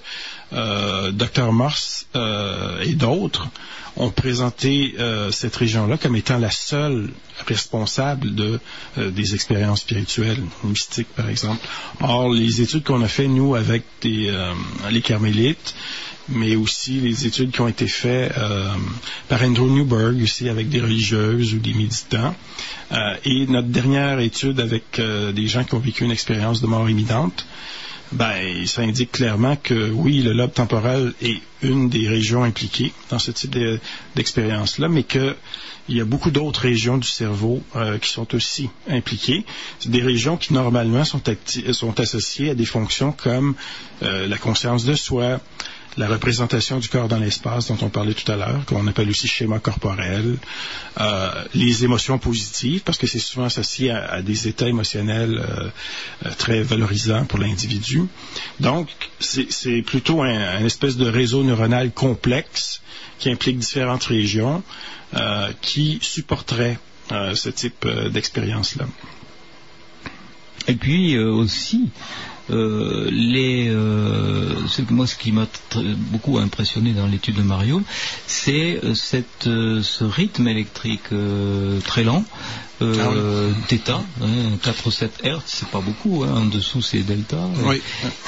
euh, 0.52 1.12
Dr 1.12 1.52
Morse 1.52 2.06
euh, 2.16 2.80
et 2.82 2.94
d'autres 2.94 3.48
ont 3.96 4.10
présenté 4.10 4.94
euh, 4.98 5.30
cette 5.30 5.54
région-là 5.54 5.96
comme 5.96 6.16
étant 6.16 6.38
la 6.38 6.50
seule 6.50 7.10
responsable 7.46 8.34
de, 8.34 8.58
euh, 8.98 9.10
des 9.10 9.34
expériences 9.34 9.80
spirituelles, 9.80 10.42
mystiques 10.64 11.14
par 11.14 11.28
exemple. 11.28 11.64
Or, 12.00 12.32
les 12.32 12.60
études 12.60 12.82
qu'on 12.82 13.02
a 13.02 13.08
fait, 13.08 13.28
nous, 13.28 13.54
avec 13.54 13.84
des, 14.02 14.28
euh, 14.28 14.52
les 14.90 15.02
carmélites, 15.02 15.74
mais 16.28 16.56
aussi 16.56 17.00
les 17.00 17.26
études 17.26 17.50
qui 17.50 17.60
ont 17.60 17.68
été 17.68 17.86
faites 17.86 18.32
euh, 18.38 18.68
par 19.28 19.42
Andrew 19.42 19.68
Newberg, 19.70 20.22
aussi 20.22 20.48
avec 20.48 20.68
des 20.68 20.80
religieuses 20.80 21.54
ou 21.54 21.58
des 21.58 21.74
méditants. 21.74 22.34
Euh, 22.92 22.96
et 23.24 23.46
notre 23.46 23.68
dernière 23.68 24.20
étude 24.20 24.60
avec 24.60 24.98
euh, 24.98 25.32
des 25.32 25.46
gens 25.46 25.64
qui 25.64 25.74
ont 25.74 25.78
vécu 25.80 26.04
une 26.04 26.10
expérience 26.10 26.60
de 26.60 26.66
mort 26.66 26.88
imminente, 26.88 27.46
ben, 28.12 28.64
ça 28.66 28.82
indique 28.82 29.12
clairement 29.12 29.56
que 29.56 29.90
oui, 29.90 30.22
le 30.22 30.32
lobe 30.32 30.52
temporel 30.52 31.12
est 31.20 31.40
une 31.62 31.88
des 31.88 32.06
régions 32.08 32.44
impliquées 32.44 32.92
dans 33.10 33.18
ce 33.18 33.30
type 33.32 33.50
de- 33.50 33.80
d'expérience-là, 34.14 34.88
mais 34.88 35.02
qu'il 35.02 35.34
y 35.88 36.00
a 36.00 36.04
beaucoup 36.04 36.30
d'autres 36.30 36.60
régions 36.60 36.98
du 36.98 37.08
cerveau 37.08 37.62
euh, 37.74 37.98
qui 37.98 38.10
sont 38.12 38.32
aussi 38.34 38.68
impliquées. 38.88 39.44
C'est 39.80 39.90
des 39.90 40.02
régions 40.02 40.36
qui 40.36 40.52
normalement 40.52 41.04
sont, 41.04 41.20
sont 41.72 42.00
associées 42.00 42.50
à 42.50 42.54
des 42.54 42.66
fonctions 42.66 43.10
comme 43.10 43.54
euh, 44.02 44.28
la 44.28 44.38
conscience 44.38 44.84
de 44.84 44.94
soi, 44.94 45.40
la 45.96 46.08
représentation 46.08 46.78
du 46.78 46.88
corps 46.88 47.08
dans 47.08 47.18
l'espace 47.18 47.68
dont 47.68 47.78
on 47.82 47.88
parlait 47.88 48.14
tout 48.14 48.30
à 48.30 48.36
l'heure, 48.36 48.64
qu'on 48.66 48.86
appelle 48.86 49.08
aussi 49.10 49.28
schéma 49.28 49.58
corporel, 49.58 50.36
euh, 51.00 51.44
les 51.54 51.84
émotions 51.84 52.18
positives, 52.18 52.82
parce 52.82 52.98
que 52.98 53.06
c'est 53.06 53.18
souvent 53.18 53.46
associé 53.46 53.90
à, 53.90 54.22
des 54.22 54.48
états 54.48 54.68
émotionnels 54.68 55.38
euh, 55.38 55.70
euh, 56.26 56.30
très 56.36 56.62
valorisants 56.62 57.24
pour 57.24 57.38
l'individu. 57.38 58.02
Donc, 58.60 58.88
c'est 59.20 59.82
plutôt 59.82 60.22
un, 60.22 60.64
espèce 60.64 60.96
de 60.96 61.08
réseau 61.08 61.42
neuronal 61.42 61.92
complexe 61.92 62.80
qui 63.18 63.30
implique 63.30 63.58
différentes 63.58 64.04
régions 64.04 64.62
qui 65.60 66.00
supporteraient 66.02 66.76
euh, 67.12 67.34
ce 67.34 67.50
type 67.50 67.86
d'expérience-là. 68.10 68.86
Et 70.66 70.74
puis 70.74 71.18
aussi, 71.18 71.90
euh, 72.50 73.08
les, 73.10 73.68
euh, 73.68 74.54
ce 74.68 74.82
moi, 74.90 75.06
ce 75.06 75.14
qui 75.16 75.32
m'a 75.32 75.46
beaucoup 76.12 76.38
impressionné 76.38 76.92
dans 76.92 77.06
l'étude 77.06 77.36
de 77.36 77.42
Mario, 77.42 77.82
c'est 78.26 78.80
euh, 78.84 78.94
cette, 78.94 79.46
euh, 79.46 79.82
ce 79.82 80.04
rythme 80.04 80.48
électrique 80.48 81.12
euh, 81.12 81.80
très 81.80 82.04
lent. 82.04 82.24
Euh, 82.82 83.52
Theta, 83.68 84.02
hein, 84.20 84.26
4-7 84.62 85.08
Hertz, 85.22 85.42
c'est 85.46 85.68
pas 85.68 85.80
beaucoup, 85.80 86.24
hein, 86.24 86.32
en 86.34 86.44
dessous 86.44 86.82
c'est 86.82 86.98
delta. 86.98 87.38
Oui. 87.64 87.80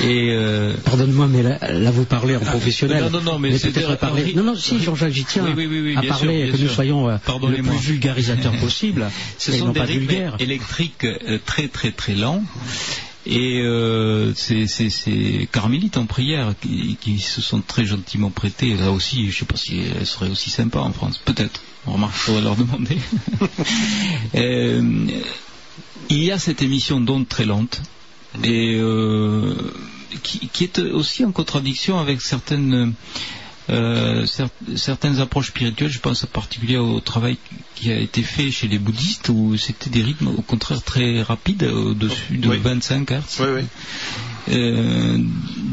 Et 0.03 0.31
euh, 0.31 0.75
Pardonne-moi, 0.85 1.27
mais 1.27 1.43
là, 1.43 1.59
là, 1.73 1.91
vous 1.91 2.05
parlez 2.05 2.37
en 2.37 2.41
professionnel. 2.41 3.03
non, 3.05 3.11
non, 3.11 3.33
non, 3.33 3.39
mais 3.41 3.59
c'est 3.59 3.71
peut-être 3.73 3.91
des- 3.91 3.97
parler. 3.97 4.23
oui. 4.25 4.35
Non, 4.37 4.45
non, 4.45 4.55
si, 4.55 4.81
Jean-Jacques, 4.81 5.13
j'y 5.13 5.25
tiens 5.25 5.45
Oui, 5.45 5.53
oui, 5.57 5.67
oui, 5.67 5.81
oui, 5.81 5.97
à 5.97 6.01
sûr, 6.03 6.09
parler, 6.11 6.45
bien 6.45 6.53
que 6.53 6.59
nous 6.59 6.67
sûr. 6.69 6.75
soyons 6.75 7.09
euh, 7.11 7.17
le 7.51 7.63
plus 7.63 7.77
vulgarisateurs 7.79 8.53
possible, 8.61 9.11
ce 9.37 9.51
et 9.51 9.59
sont 9.59 9.67
non 9.67 9.73
des 9.73 9.81
pas 9.81 9.87
rythmes 9.87 9.99
vulgaires. 10.07 10.37
électriques 10.39 11.05
euh, 11.05 11.39
très 11.45 11.67
très 11.69 11.91
très 11.91 12.15
lents 12.15 12.43
Et 13.29 13.61
euh, 13.63 14.33
ces 14.35 15.49
carmélites 15.51 15.97
en 15.97 16.07
prière 16.07 16.55
qui, 16.61 16.97
qui 17.01 17.19
se 17.19 17.41
sont 17.41 17.61
très 17.61 17.85
gentiment 17.85 18.31
prêtés. 18.31 18.77
Là 18.77 18.93
aussi, 18.93 19.31
je 19.31 19.39
sais 19.39 19.45
pas 19.45 19.57
si 19.57 19.81
elles 19.81 20.07
seraient 20.07 20.31
aussi 20.31 20.51
sympas 20.51 20.81
en 20.81 20.93
France. 20.93 21.21
Peut-être. 21.25 21.61
On 21.87 21.93
remarque, 21.95 22.15
il 22.15 22.19
faudrait 22.21 22.43
leur 22.43 22.57
demander. 22.57 22.99
Euh, 24.35 25.07
il 26.11 26.23
y 26.23 26.31
a 26.31 26.39
cette 26.39 26.61
émission 26.63 27.01
d'ondes 27.01 27.27
très 27.27 27.47
lente 27.47 27.81
et 28.45 28.75
euh, 28.79 29.55
qui, 30.23 30.49
qui 30.49 30.65
est 30.65 30.79
aussi 30.79 31.25
en 31.25 31.33
contradiction 31.33 31.99
avec 31.99 32.21
certaines 32.21 32.93
euh, 33.71 34.25
cer- 34.27 34.49
certaines 34.77 35.19
approches 35.21 35.49
spirituelles. 35.49 35.91
Je 35.91 35.99
pense 35.99 36.25
en 36.25 36.29
particulier 36.29 36.77
au 36.77 37.01
travail 37.01 37.37
qui 37.75 37.91
a 37.93 37.99
été 37.99 38.23
fait 38.23 38.51
chez 38.51 38.69
les 38.69 38.79
bouddhistes 38.79 39.29
où 39.29 39.57
c'était 39.57 39.91
des 39.91 40.03
rythmes 40.03 40.29
au 40.29 40.43
contraire 40.43 40.83
très 40.83 41.23
rapides, 41.23 41.65
au-dessus 41.65 42.39
de 42.39 42.49
Oui. 42.49 42.59
25 42.63 43.11
Hz. 43.11 43.21
Oui, 43.41 43.47
oui. 43.57 43.63
Euh, 44.49 45.19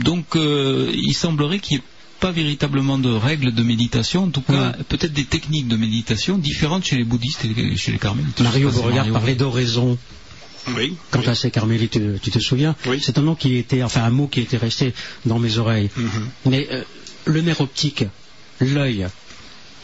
donc 0.04 0.36
euh, 0.36 0.92
il 0.94 1.14
semblerait 1.14 1.60
qu'il 1.60 1.78
n'y 1.78 1.82
ait 1.84 1.88
pas 2.20 2.32
véritablement 2.32 2.98
de 2.98 3.10
règles 3.10 3.54
de 3.54 3.64
méditation, 3.64 4.24
en 4.24 4.30
tout 4.30 4.42
cas 4.42 4.72
peut-être 4.90 5.14
des 5.14 5.26
techniques 5.26 5.68
de 5.68 5.76
méditation 5.76 6.38
différentes 6.38 6.86
chez 6.86 6.96
les 6.96 7.04
bouddhistes 7.04 7.46
et 7.46 7.76
chez 7.76 7.92
les 7.92 8.00
carmélites. 8.00 8.40
Mario 8.42 8.72
Beauregard 8.72 9.10
parlait 9.12 9.36
d'oraison. 9.36 9.98
Oui. 10.78 10.96
Quant 11.12 11.20
oui. 11.20 11.28
à 11.28 11.36
ces 11.36 11.52
carmélites, 11.52 11.92
tu, 11.92 12.00
tu 12.22 12.32
te 12.32 12.40
souviens 12.40 12.74
Oui. 12.88 12.98
C'est 13.04 13.18
un 13.18 13.22
nom 13.22 13.36
qui 13.36 13.58
était, 13.58 13.84
enfin 13.84 14.04
un 14.06 14.10
mot 14.10 14.28
qui 14.28 14.40
était 14.40 14.56
resté 14.56 14.94
dans 15.26 15.38
mes 15.38 15.58
oreilles. 15.58 15.90
Mhm. 15.98 16.30
Mais 16.46 16.68
euh, 16.72 16.84
le 17.26 17.42
nerf 17.42 17.62
optique, 17.62 18.06
l'œil. 18.60 19.08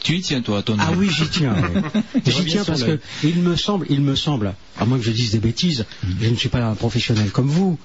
Tu 0.02 0.16
y 0.16 0.22
tiens 0.22 0.42
toi 0.42 0.60
à 0.60 0.62
ton 0.62 0.78
Ah 0.80 0.92
oui, 0.96 1.10
j'y 1.10 1.28
tiens. 1.28 1.56
J'y 2.26 2.46
tiens 2.46 2.64
parce 2.64 2.84
que 2.84 3.00
il 3.24 3.40
me 3.40 3.58
semble, 3.58 3.86
il 3.90 4.02
me 4.02 4.16
semble, 4.16 4.56
à 4.78 4.86
moins 4.86 4.98
que 4.98 5.04
je 5.04 5.12
dise 5.12 5.32
des 5.32 5.40
bêtises, 5.40 5.86
je 6.22 6.30
ne 6.30 6.36
suis 6.36 6.48
pas 6.48 6.64
un 6.64 6.76
professionnel 6.76 7.32
comme 7.32 7.50
vous, 7.50 7.78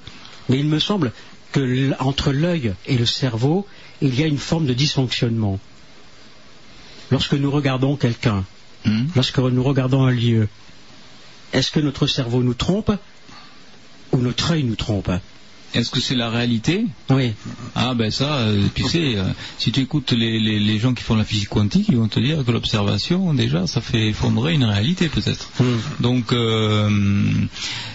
mais 0.48 0.58
il 0.58 0.66
me 0.66 0.78
semble 0.78 1.12
que 1.50 1.90
entre 2.00 2.30
l'œil 2.32 2.74
et 2.86 2.96
le 2.96 3.06
cerveau, 3.06 3.66
il 4.00 4.18
y 4.18 4.22
a 4.22 4.26
une 4.26 4.38
forme 4.38 4.66
de 4.66 4.74
dysfonctionnement. 4.74 5.58
Lorsque 7.10 7.34
nous 7.34 7.50
regardons 7.50 7.96
quelqu'un, 7.96 8.44
Hmm. 8.84 9.06
lorsque 9.16 9.38
nous 9.38 9.62
regardons 9.62 10.04
un 10.04 10.10
lieu, 10.10 10.48
est-ce 11.52 11.70
que 11.70 11.80
notre 11.80 12.06
cerveau 12.06 12.42
nous 12.42 12.54
trompe 12.54 12.92
ou 14.12 14.18
notre 14.18 14.52
œil 14.52 14.64
nous 14.64 14.76
trompe? 14.76 15.10
Est-ce 15.74 15.90
que 15.90 16.00
c'est 16.00 16.14
la 16.14 16.30
réalité 16.30 16.86
Oui. 17.10 17.32
Ah 17.74 17.94
ben 17.94 18.10
ça, 18.10 18.38
euh, 18.38 18.62
tu 18.74 18.84
sais, 18.84 19.16
euh, 19.16 19.24
si 19.58 19.72
tu 19.72 19.80
écoutes 19.80 20.12
les, 20.12 20.38
les, 20.38 20.60
les 20.60 20.78
gens 20.78 20.94
qui 20.94 21.02
font 21.02 21.16
la 21.16 21.24
physique 21.24 21.48
quantique, 21.48 21.86
ils 21.88 21.96
vont 21.96 22.08
te 22.08 22.20
dire 22.20 22.44
que 22.44 22.52
l'observation, 22.52 23.34
déjà, 23.34 23.66
ça 23.66 23.80
fait 23.80 24.08
effondrer 24.08 24.54
une 24.54 24.64
réalité 24.64 25.08
peut-être. 25.08 25.48
Hmm. 25.58 25.78
Donc 26.00 26.32
euh, 26.32 26.88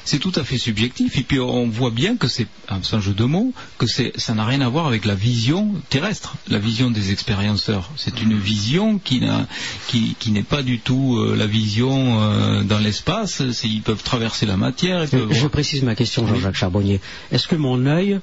c'est 0.03 0.19
tout 0.19 0.34
à 0.35 0.43
fait 0.43 0.57
subjectif. 0.57 1.18
Et 1.18 1.23
puis 1.23 1.39
on 1.39 1.68
voit 1.69 1.91
bien 1.91 2.18
que 2.18 2.27
c'est, 2.27 2.47
ah, 2.68 2.80
sans 2.81 2.99
jeu 2.99 3.14
de 3.14 3.23
mots, 3.23 3.53
que 3.77 3.88
c'est, 3.88 4.11
ça 4.18 4.34
n'a 4.34 4.45
rien 4.45 4.61
à 4.61 4.69
voir 4.69 4.88
avec 4.88 5.06
la 5.06 5.15
vision 5.15 5.73
terrestre, 5.89 6.35
la 6.49 6.60
vision 6.60 6.91
des 6.91 7.11
expérienceurs. 7.11 7.89
C'est 7.95 8.22
une 8.22 8.38
vision 8.38 8.99
qui, 8.99 9.22
n'a, 9.22 9.47
qui, 9.88 10.15
qui 10.19 10.31
n'est 10.31 10.43
pas 10.43 10.64
du 10.64 10.80
tout 10.80 11.18
la 11.35 11.47
vision 11.47 12.64
dans 12.64 12.80
l'espace. 12.80 13.41
C'est- 13.51 13.68
ils 13.69 13.81
peuvent 13.81 14.03
traverser 14.03 14.45
la 14.45 14.57
matière. 14.57 15.03
Ils 15.03 15.10
peuvent 15.10 15.31
Je 15.31 15.47
précise 15.47 15.84
ma 15.84 15.95
question, 15.95 16.26
Jean-Jacques 16.27 16.56
Charbonnier. 16.56 16.99
Est-ce 17.31 17.47
que 17.47 17.56
mon 17.56 17.68
œil 17.85 18.19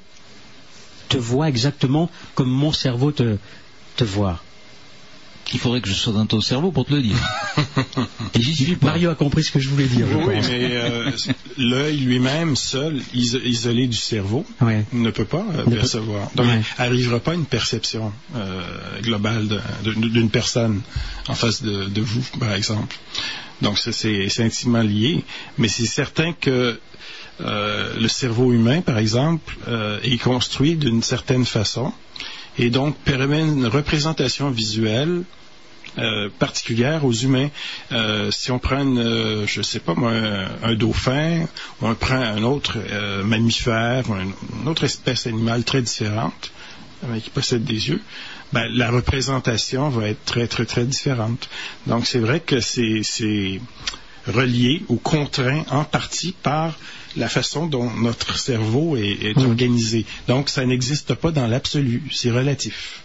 te 1.09 1.17
voit 1.17 1.47
exactement 1.49 2.09
comme 2.35 2.49
mon 2.49 2.71
cerveau 2.73 3.11
te, 3.11 3.37
te 3.95 4.03
voit 4.03 4.41
Il 5.53 5.59
faudrait 5.59 5.79
que 5.79 5.87
je 5.87 5.93
sois 5.93 6.11
dans 6.11 6.25
ton 6.25 6.41
cerveau 6.41 6.71
pour 6.73 6.85
te 6.85 6.93
le 6.93 7.01
dire. 7.01 7.15
Et 8.33 8.41
j'y 8.41 8.53
suis 8.53 8.75
pas. 8.75 8.87
Mario 8.87 9.09
a 9.11 9.15
compris 9.15 9.43
ce 9.43 9.51
que 9.51 9.59
je 9.59 9.69
voulais 9.69 9.85
dire. 9.87 10.05
je 10.11 10.17
Oui, 10.17 10.35
pense. 10.35 10.47
mais 10.49 10.69
euh, 10.73 11.11
l'œil 11.57 11.97
lui-même, 11.99 12.57
seul, 12.57 12.99
iso- 13.13 13.39
isolé 13.41 13.87
du 13.87 13.95
cerveau, 13.95 14.45
Ouais. 14.59 14.83
ne 14.91 15.09
peut 15.11 15.23
pas 15.25 15.45
euh, 15.53 15.59
Ne 15.59 15.63
peut- 15.71 15.77
percevoir. 15.77 16.29
Donc, 16.35 16.45
Ouais. 16.47 16.61
il 16.77 16.81
n'arrivera 16.83 17.19
pas 17.21 17.31
à 17.31 17.35
une 17.35 17.45
perception 17.45 18.11
euh, 18.35 18.99
globale 19.01 19.47
d'une 19.85 20.29
personne 20.29 20.81
en 21.29 21.35
face 21.35 21.63
de, 21.63 21.85
de 21.85 22.01
vous, 22.01 22.23
par 22.39 22.51
exemple. 22.53 22.97
Donc, 23.61 23.79
c'est 23.79 24.27
intimement 24.43 24.81
lié. 24.83 25.23
Mais 25.57 25.69
c'est 25.69 25.85
certain 25.87 26.33
que 26.33 26.77
euh, 27.41 27.93
le 27.99 28.07
cerveau 28.07 28.51
humain, 28.53 28.81
par 28.81 28.97
exemple, 28.97 29.55
euh, 29.67 29.99
est 30.03 30.17
construit 30.17 30.75
d'une 30.75 31.03
certaine 31.03 31.45
façon 31.45 31.93
et 32.57 32.69
donc 32.69 32.97
permet 32.97 33.41
une 33.41 33.67
représentation 33.67 34.49
visuelle 34.49 35.23
euh, 35.99 36.29
particulière 36.39 37.05
aux 37.05 37.13
humains. 37.13 37.49
Si 38.31 38.51
on 38.51 38.59
prend, 38.59 38.81
une, 38.81 39.45
je 39.47 39.61
sais 39.61 39.79
pas 39.79 39.93
moi, 39.95 40.11
un, 40.63 40.75
dauphin, 40.75 41.45
ou 41.81 41.87
on 41.87 41.95
prend 41.95 42.15
un 42.19 42.43
autre 42.43 42.77
mammifère, 43.23 44.09
ou 44.09 44.13
un- 44.13 44.33
une 44.61 44.67
autre 44.67 44.83
espèce 44.83 45.27
animale 45.27 45.63
très 45.63 45.81
différente, 45.81 46.51
qui 47.23 47.29
possède 47.29 47.63
des 47.63 47.89
yeux, 47.89 48.01
ben, 48.53 48.65
la 48.73 48.89
représentation 48.91 49.89
va 49.89 50.07
être 50.09 50.23
très, 50.25 50.47
très, 50.47 50.65
très 50.65 50.85
différente. 50.85 51.49
Donc, 51.85 52.05
c'est 52.07 52.19
vrai 52.19 52.39
que 52.39 52.59
c'est 52.59 53.01
relié 54.27 54.83
ou 54.89 54.97
contraint 54.97 55.63
en 55.69 55.83
partie 55.83 56.33
par 56.43 56.73
la 57.15 57.29
façon 57.29 57.65
dont 57.67 57.89
notre 57.91 58.37
cerveau 58.37 58.97
est, 58.97 59.17
est 59.23 59.37
Mm. 59.37 59.45
organisé. 59.45 60.05
Donc, 60.27 60.49
ça 60.49 60.65
n'existe 60.65 61.13
pas 61.15 61.31
dans 61.31 61.47
l'absolu, 61.47 62.03
c'est 62.11 62.31
relatif. 62.31 63.01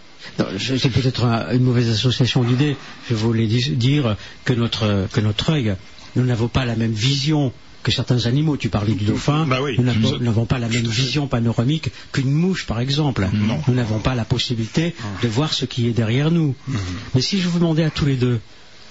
C'est 0.59 0.89
peut-être 0.89 1.25
un- 1.25 1.51
une 1.53 1.63
mauvaise 1.63 1.89
association 1.89 2.43
d'idées. 2.43 2.77
Je 3.09 3.15
voulais 3.15 3.45
dire 3.47 4.15
que 4.45 4.53
notre, 4.53 5.07
que 5.11 5.19
notre 5.19 5.51
œil, 5.51 5.75
nous 6.15 6.23
n'avons 6.23 6.47
pas 6.47 6.65
la 6.65 6.75
même 6.75 6.93
vision 6.93 7.51
que 7.83 7.91
certains 7.91 8.25
animaux. 8.27 8.55
Tu 8.55 8.69
parlais 8.69 8.93
du 8.93 9.03
dauphin. 9.03 9.45
Bah 9.45 9.59
oui, 9.61 9.75
nous 9.77 9.83
n'avons- 10.19 10.45
pas 10.45 10.57
la 10.59 10.69
même 10.69 10.87
vision 10.87 11.27
panoramique 11.27 11.89
qu'une 12.13 12.31
mouche, 12.31 12.65
par 12.65 12.79
exemple. 12.79 13.27
Non. 13.33 13.59
Nous 13.67 13.73
n'avons 13.73 13.99
pas 13.99 14.15
la 14.15 14.23
possibilité 14.23 14.95
de 15.21 15.27
voir 15.27 15.53
ce 15.53 15.65
qui 15.65 15.87
est 15.87 15.91
derrière 15.91 16.31
nous. 16.31 16.55
Mhm. 16.69 16.77
Mais 17.15 17.21
si 17.21 17.41
je 17.41 17.49
vous 17.49 17.59
demandais 17.59 17.83
à 17.83 17.89
tous 17.89 18.05
les 18.05 18.15
deux 18.15 18.39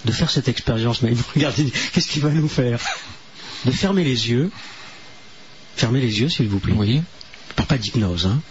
de 0.05 0.11
faire 0.11 0.29
cette 0.29 0.47
expérience, 0.47 1.01
mais 1.01 1.11
vous 1.11 1.23
regardez, 1.33 1.71
qu'est-ce 1.93 2.07
qu'il 2.07 2.21
va 2.21 2.29
nous 2.29 2.47
faire? 2.47 2.79
De 3.65 3.71
fermer 3.71 4.03
les 4.03 4.29
yeux. 4.29 4.51
Fermez 5.75 6.01
les 6.01 6.19
yeux, 6.21 6.29
s'il 6.29 6.47
vous 6.47 6.59
plaît. 6.59 6.73
Oui. 6.75 7.01
Je 7.49 7.53
parle 7.55 7.67
pas 7.67 7.77
d'hypnose, 7.77 8.25
hein. 8.25 8.41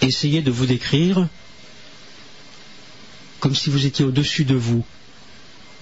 Essayez 0.00 0.42
de 0.42 0.50
vous 0.50 0.66
décrire 0.66 1.28
comme 3.40 3.54
si 3.54 3.70
vous 3.70 3.86
étiez 3.86 4.04
au-dessus 4.04 4.44
de 4.44 4.54
vous, 4.54 4.84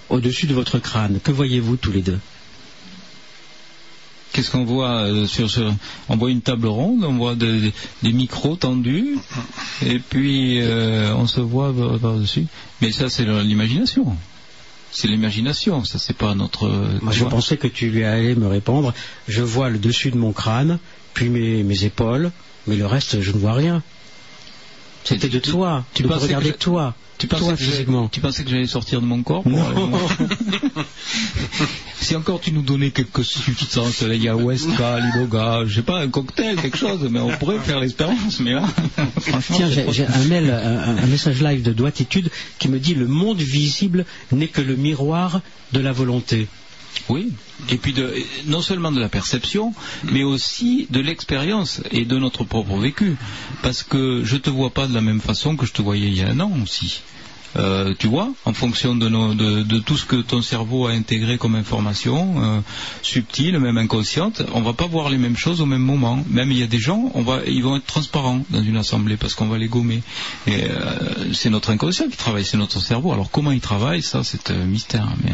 au-dessus 0.08 0.46
de 0.46 0.54
votre 0.54 0.78
crâne. 0.78 1.20
Que 1.22 1.30
voyez-vous 1.30 1.76
tous 1.76 1.92
les 1.92 2.00
deux? 2.02 2.18
Qu'est-ce 4.32 4.50
qu'on 4.50 4.64
voit 4.64 5.02
euh, 5.02 5.26
sur 5.26 5.50
ce 5.50 5.72
On 6.08 6.16
voit 6.16 6.30
une 6.30 6.40
table 6.40 6.68
ronde, 6.68 7.04
on 7.04 7.16
voit 7.16 7.34
des, 7.34 7.72
micros 8.02 8.56
tendus, 8.56 9.18
et 9.84 9.98
puis 9.98 10.60
euh, 10.60 11.14
on 11.16 11.26
se 11.26 11.40
voit 11.40 11.74
par- 11.74 11.98
par-dessus. 11.98 12.46
Mais 12.80 12.92
ça, 12.92 13.10
c'est 13.10 13.24
l'imagination. 13.24 14.16
C'est 14.92 15.08
l'imagination, 15.08 15.84
ça, 15.84 15.98
c'est 15.98 16.16
pas 16.16 16.34
notre. 16.34 16.68
Moi, 17.02 17.12
je 17.12 17.24
pensais 17.24 17.56
que 17.56 17.68
tu 17.68 17.90
lui 17.90 18.04
allais 18.04 18.34
me 18.34 18.46
répondre. 18.48 18.92
Je 19.28 19.42
vois 19.42 19.70
le 19.70 19.78
dessus 19.78 20.10
de 20.10 20.16
mon 20.16 20.32
crâne, 20.32 20.78
puis 21.14 21.28
mes, 21.28 21.62
mes 21.62 21.84
épaules, 21.84 22.32
mais 22.66 22.76
le 22.76 22.86
reste, 22.86 23.20
je 23.20 23.30
ne 23.32 23.38
vois 23.38 23.52
rien. 23.54 23.82
C'était 25.04 25.28
de 25.28 25.38
toi. 25.38 25.84
tu 25.94 26.02
Tu 26.02 26.08
peux 26.08 26.14
regarder 26.14 26.48
je- 26.50 26.54
toi. 26.54 26.94
Tu 27.20 27.26
pensais, 27.28 27.44
toi 27.44 27.52
que 27.54 27.58
j'allais- 27.60 27.72
physiquement. 27.72 28.08
tu 28.08 28.20
pensais 28.20 28.42
que 28.44 28.50
j'allais 28.50 28.66
sortir 28.66 29.00
de 29.00 29.06
mon 29.06 29.22
corps 29.22 29.46
Non. 29.48 29.62
Si 32.00 32.16
encore 32.16 32.40
tu 32.40 32.50
nous 32.52 32.62
donnais 32.62 32.90
quelques 32.90 33.24
substances, 33.24 34.02
la 34.02 34.14
ayahuasca, 34.14 35.00
l'iboga, 35.00 35.64
je 35.66 35.76
sais 35.76 35.82
pas, 35.82 36.00
un 36.00 36.08
cocktail, 36.08 36.56
quelque 36.56 36.78
chose, 36.78 37.06
mais 37.10 37.20
on 37.20 37.28
pourrait 37.36 37.58
faire 37.58 37.78
l'expérience, 37.78 38.40
mais 38.40 38.54
là, 38.54 38.62
franchement, 39.20 39.56
Tiens, 39.58 39.68
j'ai 39.92 40.06
un 40.06 40.24
mail, 40.24 40.50
un, 40.50 40.96
un 40.96 41.06
message 41.06 41.42
live 41.42 41.62
de 41.62 41.72
Doititude 41.72 42.30
qui 42.58 42.68
me 42.68 42.78
dit 42.78 42.94
le 42.94 43.06
monde 43.06 43.40
visible 43.40 44.06
n'est 44.32 44.48
que 44.48 44.62
le 44.62 44.76
miroir 44.76 45.40
de 45.72 45.80
la 45.80 45.92
volonté. 45.92 46.48
Oui, 47.08 47.32
et 47.68 47.76
puis 47.76 47.94
non 48.46 48.62
seulement 48.62 48.92
de 48.92 49.00
la 49.00 49.08
perception, 49.08 49.74
mais 50.04 50.22
aussi 50.22 50.86
de 50.90 51.00
l'expérience 51.00 51.82
et 51.90 52.04
de 52.04 52.18
notre 52.18 52.44
propre 52.44 52.76
vécu. 52.76 53.16
Parce 53.62 53.82
que 53.82 54.22
je 54.24 54.36
te 54.36 54.50
vois 54.50 54.70
pas 54.70 54.86
de 54.86 54.94
la 54.94 55.00
même 55.00 55.20
façon 55.20 55.56
que 55.56 55.66
je 55.66 55.72
te 55.72 55.82
voyais 55.82 56.08
il 56.08 56.16
y 56.16 56.22
a 56.22 56.28
un 56.28 56.40
an 56.40 56.52
aussi. 56.62 57.02
Euh, 57.56 57.94
tu 57.98 58.06
vois, 58.06 58.32
en 58.44 58.52
fonction 58.52 58.94
de, 58.94 59.08
nos- 59.08 59.34
de, 59.34 59.62
de 59.62 59.78
tout 59.80 59.96
ce 59.96 60.04
que 60.06 60.16
ton 60.16 60.40
cerveau 60.40 60.86
a 60.86 60.92
intégré 60.92 61.36
comme 61.36 61.56
information, 61.56 62.34
euh, 62.42 62.60
subtile, 63.02 63.58
même 63.58 63.76
inconsciente, 63.76 64.42
on 64.54 64.60
va 64.60 64.72
pas 64.72 64.86
voir 64.86 65.08
les 65.10 65.18
mêmes 65.18 65.36
choses 65.36 65.60
au 65.60 65.66
même 65.66 65.82
moment. 65.82 66.24
Même 66.30 66.52
il 66.52 66.58
y 66.58 66.62
a 66.62 66.68
des 66.68 66.78
gens, 66.78 67.10
on 67.14 67.22
va, 67.22 67.40
ils 67.46 67.62
vont 67.64 67.74
être 67.76 67.86
transparents 67.86 68.44
dans 68.50 68.62
une 68.62 68.76
assemblée 68.76 69.16
parce 69.16 69.34
qu'on 69.34 69.48
va 69.48 69.58
les 69.58 69.66
gommer. 69.66 70.00
Et 70.46 70.62
euh, 70.64 71.32
c'est 71.34 71.50
notre 71.50 71.70
inconscient 71.70 72.08
qui 72.08 72.16
travaille, 72.16 72.44
c'est 72.44 72.56
notre 72.56 72.80
cerveau. 72.80 73.12
Alors 73.12 73.30
comment 73.32 73.50
il 73.50 73.60
travaille, 73.60 74.02
ça 74.02 74.22
c'est 74.22 74.50
un 74.52 74.64
mystère. 74.66 75.08
Mais 75.24 75.32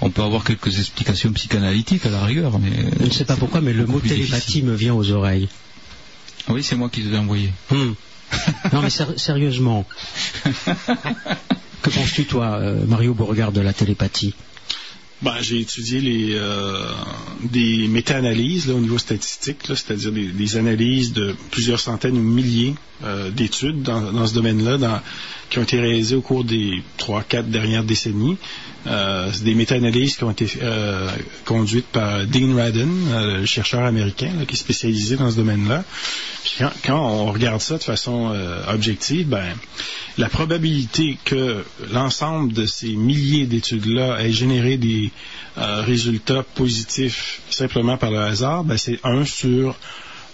on 0.00 0.08
peut 0.08 0.22
avoir 0.22 0.44
quelques 0.44 0.78
explications 0.78 1.30
psychanalytiques 1.32 2.06
à 2.06 2.10
la 2.10 2.24
rigueur. 2.24 2.58
Mais 2.58 2.70
Je 3.00 3.04
ne 3.04 3.10
sais 3.10 3.26
pas 3.26 3.36
pourquoi, 3.36 3.60
mais 3.60 3.74
le 3.74 3.84
mot 3.86 4.00
télépathie 4.00 4.30
difficile. 4.30 4.64
me 4.64 4.74
vient 4.74 4.94
aux 4.94 5.10
oreilles. 5.10 5.48
Oui, 6.48 6.62
c'est 6.62 6.76
moi 6.76 6.88
qui 6.88 7.02
te 7.02 7.08
l'ai 7.08 7.18
envoyé. 7.18 7.50
Hmm. 7.70 7.92
non, 8.72 8.82
mais 8.82 8.90
sérieusement. 8.90 9.86
que 11.82 11.90
penses-tu, 11.90 12.24
toi, 12.24 12.58
euh, 12.60 12.86
Mario 12.86 13.14
Beauregard, 13.14 13.52
de 13.52 13.60
la 13.60 13.72
télépathie? 13.72 14.34
Ben, 15.22 15.36
j'ai 15.40 15.60
étudié 15.60 16.00
les, 16.00 16.34
euh, 16.34 16.92
des 17.42 17.88
méta-analyses 17.88 18.68
au 18.68 18.78
niveau 18.78 18.98
statistique, 18.98 19.60
c'est-à-dire 19.68 20.12
des, 20.12 20.26
des, 20.26 20.56
analyses 20.56 21.12
de 21.12 21.34
plusieurs 21.50 21.80
centaines 21.80 22.18
ou 22.18 22.22
milliers 22.22 22.74
euh, 23.04 23.30
d'études 23.30 23.82
dans, 23.82 24.12
dans, 24.12 24.26
ce 24.26 24.34
domaine-là 24.34 25.02
qui 25.54 25.60
ont 25.60 25.62
été 25.62 25.78
réalisées 25.78 26.16
au 26.16 26.20
cours 26.20 26.42
des 26.42 26.82
trois, 26.96 27.22
quatre 27.22 27.48
dernières 27.48 27.84
décennies. 27.84 28.36
Euh, 28.88 29.30
c'est 29.32 29.44
des 29.44 29.54
méta-analyses 29.54 30.16
qui 30.16 30.24
ont 30.24 30.32
été 30.32 30.48
euh, 30.60 31.08
conduites 31.44 31.86
par 31.86 32.26
Dean 32.26 32.56
Radin, 32.56 32.88
euh, 33.12 33.38
le 33.38 33.46
chercheur 33.46 33.84
américain 33.84 34.30
là, 34.36 34.46
qui 34.46 34.54
est 34.54 34.58
spécialisé 34.58 35.14
dans 35.14 35.30
ce 35.30 35.36
domaine-là. 35.36 35.84
Puis 36.42 36.64
quand, 36.84 36.98
on 36.98 37.30
regarde 37.30 37.60
ça 37.60 37.78
de 37.78 37.84
façon 37.84 38.32
euh, 38.34 38.62
objective, 38.66 39.28
ben, 39.28 39.54
la 40.18 40.28
probabilité 40.28 41.18
que 41.24 41.64
l'ensemble 41.92 42.52
de 42.52 42.66
ces 42.66 42.96
milliers 42.96 43.46
d'études-là 43.46 44.20
ait 44.24 44.32
généré 44.32 44.76
des 44.76 45.12
euh, 45.56 45.82
résultats 45.82 46.42
positifs 46.42 47.42
simplement 47.48 47.96
par 47.96 48.10
le 48.10 48.18
hasard, 48.18 48.64
ben, 48.64 48.76
c'est 48.76 48.98
un 49.04 49.24
sur 49.24 49.76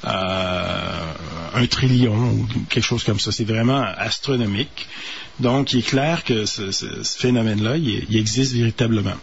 un 0.05 1.67
trillion 1.67 2.15
ou 2.15 2.47
quelque 2.69 2.85
chose 2.85 3.05
comme 3.05 3.21
ça. 3.21 3.33
C'est 3.33 3.45
vraiment 3.45 3.83
astronomique. 3.83 4.89
Donc, 5.41 5.73
il 5.73 5.81
est 5.81 5.83
clair 5.83 6.25
que 6.25 6.45
ce, 6.45 6.71
ce, 6.71 7.03
ce 7.03 7.19
phénomène-là, 7.19 7.77
il, 7.77 8.05
il, 8.09 8.17
existe 8.17 8.53
véritablement. 8.53 9.17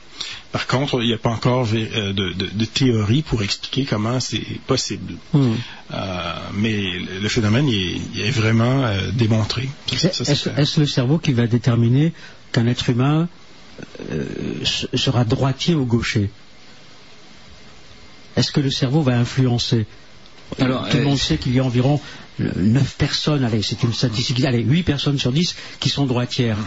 Par 0.51 0.65
contre, 0.65 1.01
il 1.01 1.07
n'y 1.07 1.13
a 1.13 1.17
pas 1.17 1.29
encore 1.29 1.67
de, 1.67 2.11
de, 2.11 2.33
de, 2.33 2.65
théorie 2.65 3.21
pour 3.21 3.43
expliquer 3.43 3.85
comment 3.85 4.19
c'est 4.19 4.41
possible. 4.65 5.13
Mm. 5.33 5.53
Euh, 5.93 6.33
mais 6.53 6.99
le 7.21 7.29
phénomène 7.29 7.67
il 7.67 7.75
est, 7.75 8.01
il 8.15 8.21
est 8.21 8.31
vraiment 8.31 8.85
euh, 8.85 9.11
démontré. 9.11 9.69
Est-ce 9.91 10.23
est 10.47 10.77
le 10.77 10.87
cerveau 10.87 11.19
qui 11.19 11.33
va 11.33 11.45
déterminer 11.45 12.13
qu'un 12.51 12.65
être 12.65 12.89
humain 12.89 13.29
euh, 14.11 14.25
sera 14.63 15.23
droitier 15.23 15.75
ou 15.75 15.85
gaucher? 15.85 16.31
Est-ce 18.35 18.51
que 18.51 18.59
le 18.59 18.71
cerveau 18.71 19.01
va 19.01 19.17
influencer? 19.17 19.85
Alors, 20.60 20.90
tout 20.90 20.98
le 20.98 21.03
monde 21.03 21.18
sait 21.18 21.38
qu'il 21.38 21.53
y 21.53 21.60
a 21.60 21.64
environ 21.64 21.99
9 22.40 22.95
personnes, 22.98 23.44
allez, 23.44 23.61
c'est 23.61 23.84
une 23.84 23.94
statistique, 23.94 24.44
allez, 24.44 24.64
8 24.64 24.84
personnes 24.84 25.19
sur 25.19 25.32
10 25.32 25.56
qui 25.80 25.90
sont 25.90 26.06
droitières. 26.06 26.57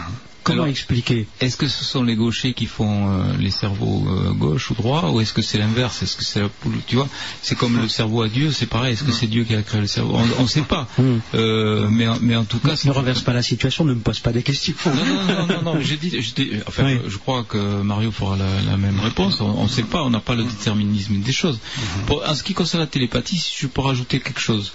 Comment 0.43 0.63
Alors, 0.63 0.67
expliquer 0.71 1.27
Est-ce 1.39 1.55
que 1.55 1.67
ce 1.67 1.83
sont 1.83 2.03
les 2.03 2.15
gauchers 2.15 2.53
qui 2.53 2.65
font 2.65 3.09
euh, 3.09 3.23
les 3.37 3.51
cerveaux 3.51 4.03
euh, 4.07 4.31
gauche 4.31 4.71
ou 4.71 4.73
droit, 4.73 5.09
ou 5.11 5.21
est-ce 5.21 5.33
que 5.33 5.41
c'est 5.41 5.59
l'inverse? 5.59 6.01
Est-ce 6.01 6.17
que 6.17 6.23
c'est 6.23 6.39
la 6.39 6.49
poule 6.49 6.73
Tu 6.87 6.95
vois, 6.95 7.07
c'est 7.43 7.55
comme 7.55 7.79
le 7.79 7.87
cerveau 7.87 8.23
à 8.23 8.27
Dieu, 8.27 8.51
c'est 8.51 8.65
pareil. 8.65 8.93
Est-ce 8.93 9.03
que 9.03 9.11
c'est 9.11 9.27
Dieu 9.27 9.43
qui 9.43 9.53
a 9.53 9.61
créé 9.61 9.81
le 9.81 9.87
cerveau? 9.87 10.17
On 10.39 10.41
ne 10.43 10.47
sait 10.47 10.61
pas. 10.61 10.87
Euh, 11.35 11.87
mais, 11.89 12.07
mais 12.21 12.35
en 12.35 12.45
tout 12.45 12.59
cas, 12.59 12.75
ne 12.83 12.91
renverse 12.91 13.21
pas 13.21 13.33
la 13.33 13.43
situation, 13.43 13.85
ne 13.85 13.93
me 13.93 13.99
pose 13.99 14.19
pas 14.19 14.31
des 14.31 14.41
questions. 14.43 14.73
Non, 14.85 14.93
non, 14.93 15.23
non, 15.25 15.47
non, 15.47 15.61
non 15.75 15.79
j'ai 15.79 15.97
dit, 15.97 16.09
dit, 16.09 16.51
enfin, 16.67 16.85
oui. 16.85 16.99
je 17.07 17.17
crois 17.17 17.43
que 17.43 17.81
Mario 17.81 18.11
fera 18.11 18.35
la, 18.35 18.61
la 18.61 18.77
même 18.77 18.99
réponse. 18.99 19.41
On 19.41 19.63
ne 19.63 19.69
sait 19.69 19.83
pas, 19.83 20.03
on 20.03 20.09
n'a 20.09 20.19
pas 20.19 20.35
le 20.35 20.43
déterminisme 20.43 21.19
des 21.19 21.31
choses. 21.31 21.59
Pour, 22.07 22.27
en 22.27 22.33
ce 22.33 22.43
qui 22.43 22.53
concerne 22.53 22.81
la 22.81 22.87
télépathie, 22.87 23.37
si 23.37 23.55
je 23.59 23.67
peux 23.67 23.81
rajouter 23.81 24.19
quelque 24.19 24.41
chose. 24.41 24.73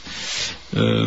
Euh, 0.76 1.06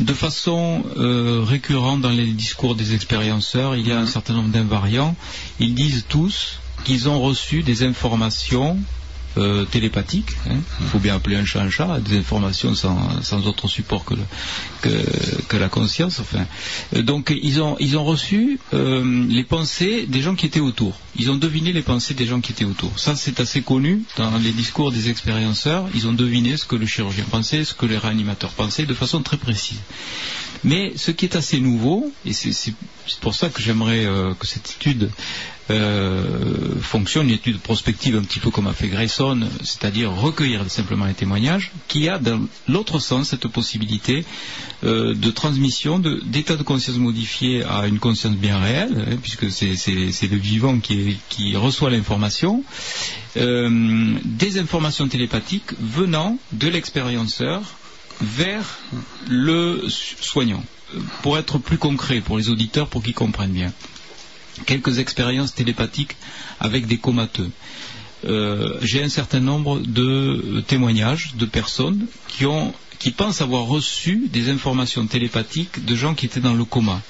de 0.00 0.12
façon 0.12 0.84
euh, 0.96 1.42
récurrente 1.44 2.00
dans 2.00 2.10
les 2.10 2.26
discours 2.32 2.74
des 2.74 2.94
expérienceurs, 2.94 3.76
il 3.76 3.86
y 3.86 3.92
a 3.92 3.98
un 3.98 4.06
certain 4.06 4.34
nombre 4.34 4.50
d'invariants. 4.50 5.16
Ils 5.60 5.74
disent 5.74 6.04
tous 6.08 6.60
qu'ils 6.84 7.08
ont 7.08 7.20
reçu 7.20 7.62
des 7.62 7.82
informations 7.82 8.78
euh, 9.36 9.64
télépathiques. 9.64 10.32
Hein. 10.48 10.56
Il 10.80 10.86
faut 10.86 10.98
bien 10.98 11.14
appeler 11.16 11.36
un 11.36 11.44
chat 11.44 11.60
un 11.60 11.70
chat, 11.70 12.00
des 12.00 12.18
informations 12.18 12.74
sans, 12.74 13.22
sans 13.22 13.46
autre 13.46 13.68
support 13.68 14.04
que, 14.04 14.14
le, 14.14 14.22
que, 14.82 14.88
que, 15.48 15.56
la 15.56 15.68
conscience. 15.68 16.20
Enfin. 16.20 16.46
Donc 16.94 17.36
ils 17.42 17.60
ont, 17.60 17.76
ils 17.80 17.96
ont 17.96 18.04
reçu 18.04 18.58
euh, 18.72 19.26
les 19.28 19.44
pensées 19.44 20.06
des 20.06 20.22
gens 20.22 20.34
qui 20.34 20.46
étaient 20.46 20.60
autour. 20.60 20.98
Ils 21.16 21.30
ont 21.30 21.36
deviné 21.36 21.72
les 21.72 21.82
pensées 21.82 22.14
des 22.14 22.26
gens 22.26 22.40
qui 22.40 22.52
étaient 22.52 22.64
autour. 22.64 22.98
Ça 22.98 23.16
c'est 23.16 23.40
assez 23.40 23.62
connu 23.62 24.02
dans 24.16 24.36
les 24.38 24.52
discours 24.52 24.92
des 24.92 25.10
expérienceurs. 25.10 25.86
Ils 25.94 26.06
ont 26.06 26.12
deviné 26.12 26.56
ce 26.56 26.64
que 26.64 26.76
le 26.76 26.86
chirurgien 26.86 27.24
pensait, 27.30 27.64
ce 27.64 27.74
que 27.74 27.86
les 27.86 27.98
réanimateurs 27.98 28.52
pensaient 28.52 28.86
de 28.86 28.94
façon 28.94 29.22
très 29.22 29.36
précise. 29.36 29.78
Mais 30.64 30.92
ce 30.96 31.10
qui 31.10 31.24
est 31.24 31.36
assez 31.36 31.60
nouveau, 31.60 32.12
et 32.24 32.32
c'est 32.32 32.74
pour 33.20 33.34
ça 33.34 33.48
que 33.48 33.62
j'aimerais 33.62 34.04
euh, 34.06 34.34
que 34.34 34.46
cette 34.46 34.70
étude 34.70 35.10
euh, 35.70 36.78
fonctionne, 36.80 37.28
une 37.28 37.34
étude 37.34 37.58
prospective 37.60 38.16
un 38.16 38.22
petit 38.22 38.38
peu 38.38 38.50
comme 38.50 38.66
a 38.66 38.72
fait 38.72 38.88
Grayson, 38.88 39.40
c'est-à-dire 39.62 40.10
recueillir 40.12 40.68
simplement 40.70 41.04
les 41.04 41.14
témoignages, 41.14 41.72
qui 41.88 42.08
a 42.08 42.18
dans 42.18 42.40
l'autre 42.68 42.98
sens 42.98 43.28
cette 43.28 43.48
possibilité 43.48 44.24
euh, 44.84 45.14
de 45.14 45.30
transmission 45.30 45.98
d'état 45.98 46.56
de, 46.56 46.62
conscience 46.62 46.96
modifié 46.96 47.64
à 47.64 47.86
une 47.86 47.98
conscience 47.98 48.34
bien 48.34 48.58
réelle, 48.58 49.06
hein, 49.12 49.16
puisque 49.22 49.50
c'est 49.50 50.26
le 50.28 50.36
vivant 50.36 50.78
qui, 50.80 51.18
qui 51.28 51.54
reçoit 51.56 51.90
l'information, 51.90 52.64
des 53.36 54.58
informations 54.58 55.06
télépathiques 55.06 55.70
venant 55.78 56.38
de 56.52 56.66
l'expérienceur 56.68 57.62
vers 58.20 58.78
le 59.28 59.82
soignant. 59.88 60.62
Pour 61.22 61.36
être 61.38 61.58
plus 61.58 61.78
concret 61.78 62.20
pour 62.20 62.38
les 62.38 62.48
auditeurs, 62.48 62.88
pour 62.88 63.02
qu'ils 63.02 63.14
comprennent 63.14 63.52
bien. 63.52 63.72
Quelques 64.66 64.98
expériences 64.98 65.54
télépathiques 65.54 66.16
avec 66.60 66.86
des 66.86 66.98
comateux. 66.98 67.50
Euh, 68.24 68.78
J'ai 68.82 69.02
un 69.02 69.08
certain 69.08 69.40
nombre 69.40 69.80
de 69.80 70.64
témoignages 70.66 71.34
de 71.36 71.46
personnes 71.46 72.06
qui 72.28 73.10
pensent 73.12 73.40
avoir 73.42 73.64
reçu 73.66 74.28
des 74.32 74.48
informations 74.50 75.06
télépathiques 75.06 75.84
de 75.84 75.94
gens 75.94 76.14
qui 76.14 76.26
étaient 76.26 76.40
dans 76.40 76.54
le 76.54 76.64
coma. 76.64 77.00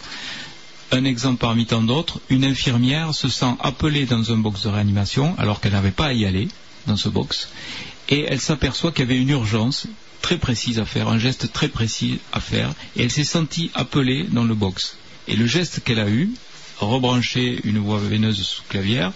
Un 0.91 1.05
exemple 1.05 1.39
parmi 1.39 1.67
tant 1.67 1.83
d'autres, 1.83 2.21
une 2.31 2.45
infirmière 2.45 3.15
se 3.15 3.29
sent 3.29 3.55
appelée 3.61 4.07
dans 4.07 4.33
un 4.33 4.37
box 4.39 4.63
de 4.65 4.69
réanimation 4.69 5.35
alors 5.39 5.61
qu'elle 5.61 5.73
n'avait 5.73 5.91
pas 5.91 6.07
à 6.07 6.13
y 6.13 6.25
aller 6.27 6.49
dans 6.87 6.97
ce 6.97 7.09
box 7.09 7.49
et 8.09 8.25
elle 8.29 8.41
s'aperçoit 8.41 8.91
qu'il 8.93 9.05
y 9.05 9.09
avait 9.09 9.21
une 9.21 9.29
urgence 9.29 9.87
très 10.23 10.39
précise 10.39 10.79
à 10.79 10.85
faire, 10.85 11.09
un 11.09 11.19
geste 11.19 11.53
très 11.53 11.69
précis 11.69 12.21
à 12.33 12.41
faire, 12.41 12.73
et 12.97 13.03
elle 13.03 13.11
s'est 13.11 13.25
sentie 13.25 13.71
appelée 13.75 14.25
dans 14.31 14.45
le 14.45 14.55
box. 14.55 14.97
Et 15.27 15.37
le 15.37 15.47
geste 15.47 15.81
qu'elle 15.85 16.01
a 16.01 16.09
eu, 16.09 16.31
rebrancher 16.81 17.61
une 17.65 17.79
voie 17.79 17.99
veineuse 17.99 18.41
sous 18.43 18.63
clavière, 18.69 19.13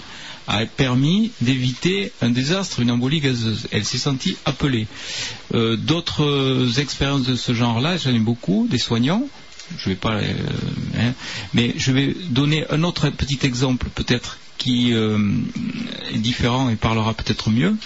a 0.49 0.67
permis 0.67 1.31
d'éviter 1.41 2.13
un 2.21 2.31
désastre, 2.31 2.81
une 2.81 2.91
embolie 2.91 3.21
gazeuse. 3.21 3.69
Elle 3.71 3.85
s'est 3.85 3.99
sentie 3.99 4.37
appelée. 4.45 4.87
Euh, 5.55 5.77
D'autres 5.77 6.81
expériences 6.81 7.23
de 7.23 7.37
ce 7.37 7.55
genre-là, 7.55 7.97
j'en 7.97 8.11
ai 8.15 8.19
beaucoup, 8.19 8.67
des 8.69 8.79
soignants, 8.79 9.25
je 9.79 9.89
vais 9.89 9.95
pas, 9.95 10.15
euh, 10.15 10.35
hein, 10.99 11.13
mais 11.55 11.75
je 11.77 11.93
vais 11.93 12.15
donner 12.31 12.65
un 12.71 12.83
autre 12.83 13.09
petit 13.11 13.39
exemple 13.43 13.89
peut-être 13.95 14.39
qui 14.59 14.93
euh, 14.93 15.19
est 16.13 16.19
différent 16.19 16.71
et 16.71 16.77
parlera 16.77 17.15
peut-être 17.15 17.51
mieux 17.51 17.77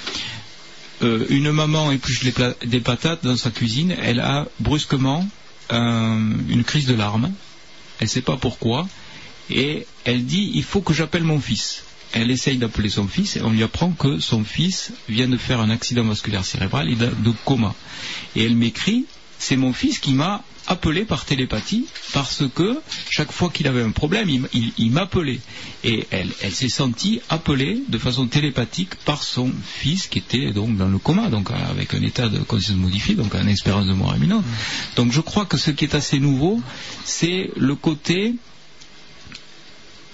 euh, 1.02 1.26
une 1.28 1.52
maman 1.52 1.90
épluche 1.90 2.22
des 2.64 2.80
patates 2.80 3.24
dans 3.24 3.36
sa 3.36 3.50
cuisine, 3.50 3.94
elle 4.00 4.20
a 4.20 4.46
brusquement 4.60 5.26
euh, 5.72 6.32
une 6.48 6.64
crise 6.64 6.86
de 6.86 6.94
larmes, 6.94 7.32
elle 7.98 8.06
ne 8.06 8.10
sait 8.10 8.22
pas 8.22 8.36
pourquoi, 8.36 8.88
et 9.50 9.86
elle 10.04 10.24
dit 10.24 10.50
il 10.54 10.64
faut 10.64 10.80
que 10.80 10.94
j'appelle 10.94 11.24
mon 11.24 11.40
fils. 11.40 11.82
Elle 12.12 12.30
essaye 12.30 12.56
d'appeler 12.56 12.88
son 12.88 13.08
fils 13.08 13.36
et 13.36 13.42
on 13.42 13.50
lui 13.50 13.62
apprend 13.62 13.90
que 13.90 14.20
son 14.20 14.44
fils 14.44 14.92
vient 15.08 15.28
de 15.28 15.36
faire 15.36 15.60
un 15.60 15.70
accident 15.70 16.04
vasculaire 16.04 16.44
cérébral 16.44 16.88
et 16.88 16.94
de, 16.94 17.06
de 17.06 17.32
coma. 17.44 17.74
Et 18.36 18.44
elle 18.44 18.54
m'écrit 18.54 19.06
c'est 19.38 19.56
mon 19.56 19.72
fils 19.72 19.98
qui 19.98 20.12
m'a 20.12 20.42
appelé 20.66 21.04
par 21.04 21.24
télépathie 21.24 21.86
parce 22.12 22.42
que 22.54 22.80
chaque 23.08 23.30
fois 23.30 23.50
qu'il 23.50 23.68
avait 23.68 23.82
un 23.82 23.90
problème, 23.90 24.28
il, 24.52 24.90
m'appelait. 24.90 25.38
Et 25.84 26.06
elle, 26.10 26.32
s'est 26.52 26.68
sentie 26.68 27.20
appelée 27.28 27.82
de 27.88 27.98
façon 27.98 28.26
télépathique 28.26 28.96
par 29.04 29.22
son 29.22 29.52
fils 29.64 30.08
qui 30.08 30.18
était 30.18 30.50
donc 30.52 30.76
dans 30.76 30.88
le 30.88 30.98
coma, 30.98 31.28
donc 31.28 31.50
avec 31.50 31.94
un 31.94 32.02
état 32.02 32.28
de 32.28 32.38
conscience 32.38 32.76
modifié, 32.76 33.14
donc 33.14 33.34
une 33.34 33.48
espérance 33.48 33.86
de 33.86 33.92
mort 33.92 34.16
imminente. 34.16 34.44
Donc 34.96 35.12
je 35.12 35.20
crois 35.20 35.44
que 35.44 35.56
ce 35.56 35.70
qui 35.70 35.84
est 35.84 35.94
assez 35.94 36.18
nouveau, 36.18 36.60
c'est 37.04 37.50
le 37.56 37.74
côté 37.76 38.34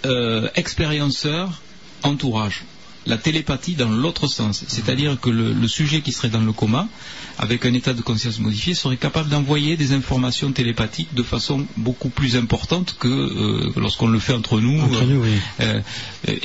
euh, 0.05 0.49
expérienceur 0.55 1.63
entourage 2.03 2.65
la 3.07 3.19
télépathie 3.19 3.75
dans 3.75 3.89
l'autre 3.91 4.27
sens, 4.27 4.65
c'est-à-dire 4.69 5.19
que 5.21 5.31
le, 5.31 5.69
sujet 5.69 6.03
qui 6.03 6.13
serait 6.13 6.29
dans 6.29 6.41
le 6.41 6.53
coma, 6.53 6.89
avec 7.39 7.65
un 7.67 7.75
état 7.75 7.95
de 7.95 8.03
conscience 8.03 8.39
modifié, 8.39 8.75
serait 8.75 8.97
capable 8.97 9.29
d'envoyer 9.29 9.77
des 9.77 9.93
informations 9.93 10.53
télépathiques 10.53 11.15
de 11.15 11.23
façon 11.23 11.67
beaucoup 11.77 12.09
plus 12.09 12.37
importante 12.37 12.97
que 12.99 13.09
euh, 13.09 13.73
lorsqu'on 13.77 14.09
le 14.09 14.19
fait 14.19 14.33
entre 14.35 14.61
nous. 14.61 14.81
Entre 14.81 15.05
nous 15.05 15.23
oui. 15.23 15.31
euh, 15.61 15.81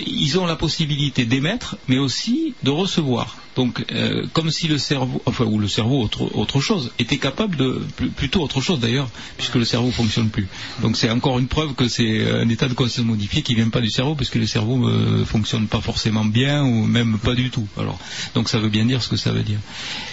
ils 0.06 0.40
ont 0.40 0.46
la 0.46 0.56
possibilité 0.56 1.26
d'émettre, 1.26 1.78
mais 1.88 1.98
aussi 1.98 2.54
de 2.64 2.72
recevoir. 2.72 3.38
Donc, 3.58 3.84
euh, 3.92 4.28
comme 4.34 4.52
si 4.52 4.68
le 4.68 4.78
cerveau, 4.78 5.20
enfin, 5.26 5.46
ou 5.46 5.58
le 5.58 5.68
cerveau, 5.68 6.04
autre, 6.04 6.30
autre 6.38 6.62
chose, 6.62 6.92
était 7.00 7.18
capable 7.18 7.56
de, 7.56 7.82
plutôt 8.16 8.44
autre 8.44 8.62
chose 8.62 8.80
d'ailleurs, 8.80 9.10
puisque 9.36 9.56
le 9.56 9.66
cerveau 9.66 9.90
fonctionne 9.90 10.30
plus. 10.30 10.48
Donc, 10.84 10.96
c'est 10.96 11.10
encore 11.10 11.40
une 11.40 11.48
preuve 11.48 11.74
que 11.74 11.88
c'est 11.88 12.30
un 12.32 12.48
état 12.50 12.68
de 12.68 12.76
conscience 12.76 13.04
modifié 13.08 13.42
qui 13.42 13.56
vient 13.56 13.70
pas 13.70 13.82
du 13.82 13.90
cerveau, 13.90 14.14
parce 14.14 14.30
que 14.30 14.38
le 14.38 14.46
cerveau 14.46 14.78
ne 14.88 15.24
fonctionne 15.26 15.66
pas 15.66 15.82
forcément 15.82 16.24
bien, 16.24 16.64
ou 16.64 16.86
même 16.86 17.18
pas 17.18 17.34
du 17.34 17.50
tout. 17.50 17.68
Alors, 17.80 17.98
donc, 18.36 18.48
ça 18.48 18.60
veut 18.60 18.70
bien 18.70 18.86
dire 18.86 19.02
ce 19.02 19.10
que 19.10 19.18
ça 19.18 19.32
veut 19.32 19.44
dire. 19.44 19.60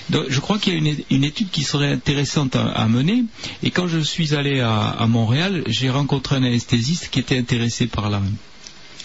Donc, 0.09 0.25
je 0.31 0.41
crois 0.41 0.59
qu'il 0.65 0.73
y 0.83 0.91
a 0.91 0.95
une, 1.11 1.25
étude 1.25 1.51
qui 1.51 1.63
serait 1.63 1.93
intéressante 1.93 2.57
à, 2.57 2.87
mener, 2.89 3.25
et 3.63 3.71
quand 3.71 3.87
je 3.87 3.99
suis 3.99 4.35
allé 4.35 4.61
à, 4.61 4.89
à 4.89 5.07
Montréal, 5.07 5.63
j'ai 5.67 5.91
rencontré 5.91 6.37
un 6.37 6.43
anesthésiste 6.43 7.09
qui 7.11 7.21
était 7.21 7.39
intéressé 7.39 7.87
par 7.87 8.09
la 8.09 8.21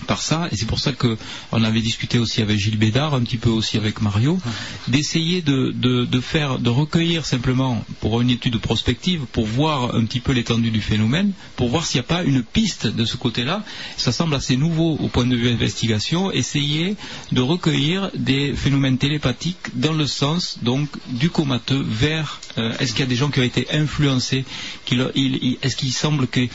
par 0.08 0.22
ça, 0.22 0.48
et 0.52 0.56
c'est 0.56 0.68
pour 0.68 0.80
ça 0.80 0.92
que 0.92 1.18
on 1.52 1.64
avait 1.64 1.82
discuté 1.82 2.20
aussi 2.20 2.42
avec 2.42 2.58
Gilles 2.58 2.78
Bédard, 2.78 3.14
un 3.14 3.22
petit 3.22 3.38
peu 3.38 3.50
aussi 3.50 3.78
avec 3.78 4.02
Mario, 4.02 4.40
d'essayer 4.88 5.42
de, 5.42 5.72
de, 5.72 6.06
de 6.06 6.20
faire, 6.20 6.60
de 6.60 6.70
recueillir 6.70 7.26
simplement 7.26 7.84
pour 8.02 8.22
une 8.22 8.30
étude 8.30 8.60
prospective, 8.60 9.22
pour 9.32 9.46
voir 9.46 9.96
un 9.96 10.06
petit 10.06 10.20
peu 10.20 10.32
l'étendue 10.32 10.72
du 10.72 10.82
phénomène, 10.82 11.32
pour 11.56 11.70
voir 11.70 11.86
s'il 11.86 12.00
n'y 12.00 12.06
a 12.06 12.08
pas 12.08 12.24
une 12.24 12.44
piste 12.44 12.88
de 12.88 13.06
ce 13.06 13.18
côté-là. 13.18 13.64
Ça 13.98 14.12
semble 14.12 14.36
assez 14.36 14.58
nouveau 14.58 14.98
au 15.00 15.08
point 15.08 15.26
de 15.26 15.36
vue 15.36 15.50
investigation, 15.50 16.32
essayer 16.32 16.96
de 17.32 17.42
recueillir 17.42 18.12
des 18.16 18.54
phénomènes 18.56 18.98
télépathiques 18.98 19.58
dans 19.76 19.94
le 19.94 20.08
sens 20.08 20.60
donc 20.62 20.90
du 21.08 21.30
comateux 21.30 21.84
vers 21.88 22.40
euh, 22.58 22.74
est-ce 22.80 22.92
qu'il 22.92 23.02
y 23.02 23.04
a 23.04 23.08
des 23.08 23.16
gens 23.16 23.30
qui 23.30 23.40
ont 23.40 23.44
été 23.44 23.68
influencés, 23.72 24.46
est-ce 24.92 25.76
qu'il 25.76 25.94
semble 25.94 26.28
qu'ils 26.28 26.50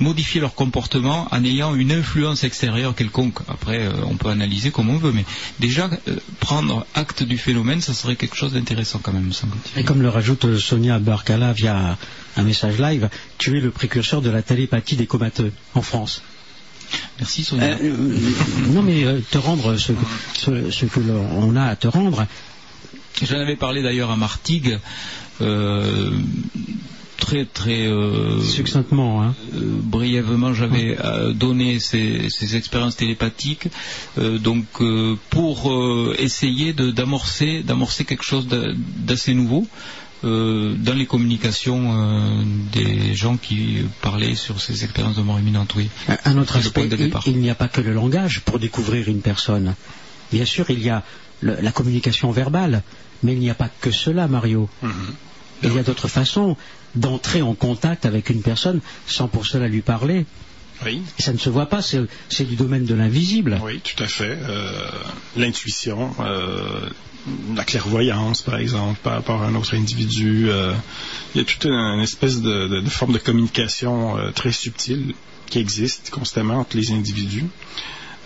modifient 0.00 0.40
leur 0.40 0.54
comportement 0.54 1.28
en 1.30 1.44
ayant 1.44 1.74
une 1.74 1.92
influence 1.92 2.44
extérieure? 2.44 2.75
Quelconque. 2.94 3.38
Après, 3.48 3.78
euh, 3.86 3.92
on 4.04 4.16
peut 4.16 4.28
analyser 4.28 4.70
comme 4.70 4.90
on 4.90 4.96
veut, 4.98 5.12
mais 5.12 5.24
déjà 5.60 5.88
euh, 6.08 6.16
prendre 6.40 6.86
acte 6.94 7.22
du 7.22 7.38
phénomène, 7.38 7.80
ça 7.80 7.94
serait 7.94 8.16
quelque 8.16 8.36
chose 8.36 8.52
d'intéressant 8.52 9.00
quand 9.02 9.12
même, 9.12 9.32
semble-t-il. 9.32 9.80
Et 9.80 9.84
comme 9.84 10.02
le 10.02 10.08
rajoute 10.08 10.56
Sonia 10.58 10.98
Barkala 10.98 11.52
via 11.52 11.96
un 12.36 12.42
message 12.42 12.78
live, 12.78 13.08
tu 13.38 13.56
es 13.56 13.60
le 13.60 13.70
précurseur 13.70 14.22
de 14.22 14.30
la 14.30 14.42
télépathie 14.42 14.96
des 14.96 15.06
comateux 15.06 15.52
en 15.74 15.82
France. 15.82 16.22
Merci 17.18 17.42
Sonia. 17.44 17.76
Euh, 17.82 17.96
non 18.68 18.82
mais 18.82 19.04
te 19.30 19.38
rendre 19.38 19.76
ce, 19.76 19.92
ce- 20.34 20.70
ce 20.70 20.86
que 20.86 21.00
l'on 21.00 21.56
a 21.56 21.64
à 21.64 21.76
te 21.76 21.88
rendre, 21.88 22.26
J'en 23.22 23.40
avais 23.40 23.56
parlé 23.56 23.82
d'ailleurs 23.82 24.10
à 24.10 24.16
Martigues, 24.16 24.78
euh, 25.40 26.10
très 27.26 27.44
très 27.60 27.82
euh, 27.88 28.40
succinctement, 28.40 29.12
hein. 29.22 29.34
euh, 29.54 29.58
brièvement, 29.96 30.52
j'avais 30.54 30.88
euh, 31.04 31.32
donné 31.32 31.68
ces, 31.88 32.28
ces 32.36 32.48
expériences 32.60 32.96
télépathiques, 33.02 33.66
euh, 34.18 34.38
donc 34.38 34.66
euh, 34.80 35.16
pour 35.30 35.54
euh, 35.72 36.14
essayer 36.26 36.72
de- 36.80 36.90
d'amorcer 36.98 37.62
d'amorcer 37.68 38.04
quelque 38.04 38.24
chose 38.32 38.46
d'a- 38.52 38.72
d'assez 39.08 39.34
nouveau. 39.34 39.62
euh, 40.24 40.74
dans 40.88 40.94
les 41.02 41.04
communications 41.14 41.82
euh, 41.84 42.42
des 42.78 43.14
gens 43.22 43.36
qui 43.36 43.60
parlaient 44.08 44.34
sur 44.46 44.56
ces 44.64 44.76
expériences 44.84 45.16
de 45.20 45.24
mort 45.28 45.38
imminente, 45.38 45.70
oui. 45.78 45.86
Un- 46.08 46.38
autre 46.38 46.56
aspect, 46.56 46.84
il, 46.90 46.96
départ. 46.96 47.22
il 47.26 47.38
n'y 47.44 47.50
a 47.50 47.54
pas 47.62 47.68
que 47.74 47.82
le 47.88 47.92
langage 47.92 48.40
pour 48.46 48.58
découvrir 48.66 49.02
une 49.14 49.20
personne. 49.30 49.74
Bien 50.32 50.46
sûr, 50.54 50.64
il 50.76 50.80
y 50.82 50.90
a 50.96 51.02
le- 51.46 51.58
la 51.60 51.72
communication 51.78 52.28
verbale, 52.42 52.82
mais 53.22 53.32
il 53.36 53.40
n'y 53.40 53.50
a 53.50 53.58
pas 53.64 53.70
que 53.82 53.90
cela, 54.04 54.24
Mario. 54.36 54.62
Il 55.62 55.74
y 55.74 55.78
a 55.78 55.82
d'autres 55.82 56.08
façons 56.08 56.56
d'entrer 56.94 57.42
en 57.42 57.54
contact 57.54 58.06
avec 58.06 58.30
une 58.30 58.42
personne 58.42 58.80
sans 59.06 59.28
pour 59.28 59.46
cela 59.46 59.68
lui 59.68 59.80
parler. 59.82 60.26
Oui, 60.84 61.00
ça 61.18 61.32
ne 61.32 61.38
se 61.38 61.48
voit 61.48 61.66
pas, 61.66 61.80
c'est 61.82 62.44
du 62.44 62.56
domaine 62.56 62.84
de 62.84 62.94
l'invisible. 62.94 63.58
oui, 63.62 63.80
tout 63.80 64.02
à 64.02 64.06
fait. 64.06 64.36
Euh, 64.42 64.70
L'intuition, 65.36 66.14
euh, 66.20 66.90
la 67.56 67.64
clairvoyance, 67.64 68.42
par 68.42 68.56
exemple, 68.58 69.00
par 69.02 69.14
rapport 69.14 69.42
à 69.42 69.46
un 69.46 69.54
autre 69.54 69.74
individu. 69.74 70.50
euh, 70.50 70.74
il 71.34 71.38
y 71.38 71.40
a 71.40 71.44
toute 71.44 71.64
une, 71.64 71.72
une 71.72 72.00
espèce 72.02 72.42
de, 72.42 72.68
de- 72.68 72.80
de 72.82 72.90
forme 72.90 73.12
de 73.14 73.18
communication 73.18 74.16
très 74.34 74.52
subtile 74.52 75.14
qui 75.46 75.58
existe 75.58 76.10
constamment 76.10 76.58
entre 76.58 76.76
les 76.76 76.92
individus. 76.92 77.46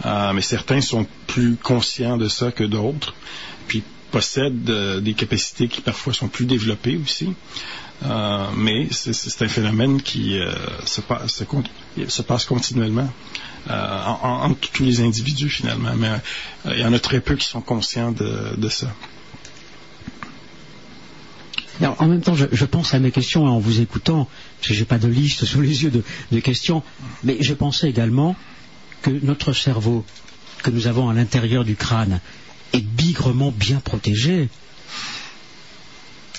Mais 0.04 0.40
certains 0.42 0.80
sont 0.80 1.06
plus 1.26 1.56
conscients 1.56 2.16
de 2.16 2.28
ça 2.28 2.50
que 2.52 2.64
d'autres, 2.64 3.14
puis 3.68 3.82
possèdent 4.10 4.70
euh, 4.70 5.00
des 5.00 5.14
capacités 5.14 5.68
qui 5.68 5.80
parfois 5.80 6.12
sont 6.12 6.28
plus 6.28 6.46
développées 6.46 6.96
aussi. 7.02 7.32
Euh, 8.02 8.46
mais 8.56 8.88
c'est- 8.90 9.12
un 9.42 9.48
phénomène 9.48 10.00
qui 10.00 10.38
euh, 10.38 10.52
se, 10.86 11.00
passe, 11.02 11.32
se, 11.34 11.44
con- 11.44 11.62
se 12.08 12.22
passe 12.22 12.44
continuellement 12.46 13.10
en- 13.68 14.18
en- 14.22 14.50
entre 14.50 14.70
tous 14.70 14.84
les 14.84 15.00
individus 15.00 15.50
finalement. 15.50 15.94
Mais 15.96 16.10
il 16.64 16.78
y 16.80 16.84
en 16.84 16.92
a 16.94 16.98
très 16.98 17.20
peu 17.20 17.36
qui 17.36 17.46
sont 17.46 17.60
conscients 17.60 18.12
de, 18.12 18.54
ça. 18.70 18.88
En 21.98 22.06
même 22.08 22.20
temps, 22.20 22.34
je, 22.34 22.46
je 22.52 22.64
pense 22.66 22.92
à 22.94 22.98
mes 22.98 23.10
questions 23.10 23.46
en 23.46 23.58
vous 23.58 23.80
écoutant, 23.80 24.28
que 24.62 24.74
j'ai 24.74 24.84
pas 24.84 24.98
de 24.98 25.08
liste 25.08 25.44
sous 25.46 25.60
les 25.62 25.82
yeux 25.82 25.90
de 26.30 26.40
questions, 26.40 26.82
mais 27.24 27.38
je 27.40 27.54
pensais 27.54 27.88
également 27.88 28.36
que 29.02 29.10
notre 29.10 29.52
cerveau, 29.54 30.04
que 30.62 30.70
nous 30.70 30.86
avons 30.86 31.08
à 31.08 31.14
l'intérieur 31.14 31.64
du 31.64 31.76
crâne, 31.76 32.20
est 32.72 32.80
bigrement 32.84 33.52
bien 33.56 33.80
protégé. 33.80 34.48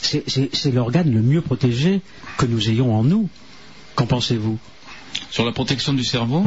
C'est- 0.01 0.71
l'organe 0.71 1.11
le 1.13 1.21
mieux 1.21 1.41
protégé 1.41 2.01
que 2.37 2.45
nous 2.45 2.69
ayons 2.69 2.93
en 2.95 3.03
nous. 3.03 3.29
Qu'en 3.95 4.05
pensez-vous? 4.07 4.57
Sur 5.29 5.45
la 5.45 5.51
protection 5.51 5.93
du 5.93 6.03
cerveau, 6.03 6.43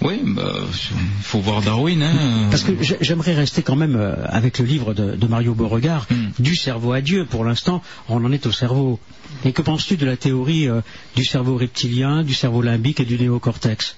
oui, 0.00 0.20
bah, 0.24 0.52
il 0.62 1.22
faut 1.22 1.40
voir 1.40 1.60
Darwin. 1.60 2.00
Hein, 2.02 2.46
Parce 2.50 2.62
que 2.62 2.80
j'ai- 2.82 2.98
j'aimerais 3.00 3.34
rester 3.34 3.62
quand 3.62 3.74
même 3.74 3.96
euh, 3.96 4.14
avec 4.26 4.60
le 4.60 4.64
livre 4.64 4.94
de, 4.94 5.16
de 5.16 5.26
Mario 5.26 5.54
Beauregard, 5.54 6.06
Mm. 6.10 6.28
Du 6.38 6.54
cerveau 6.54 6.92
à 6.92 7.00
Dieu. 7.00 7.26
Pour 7.26 7.44
l'instant, 7.44 7.82
on 8.08 8.24
en 8.24 8.30
est 8.30 8.46
au 8.46 8.52
cerveau. 8.52 9.00
Et 9.44 9.52
que 9.52 9.60
penses-tu 9.62 9.96
de 9.96 10.06
la 10.06 10.16
théorie 10.16 10.68
euh, 10.68 10.80
du 11.16 11.24
cerveau 11.24 11.56
reptilien, 11.56 12.22
du 12.22 12.34
cerveau 12.34 12.62
limbique 12.62 13.00
et 13.00 13.04
du 13.04 13.18
néocortex, 13.18 13.96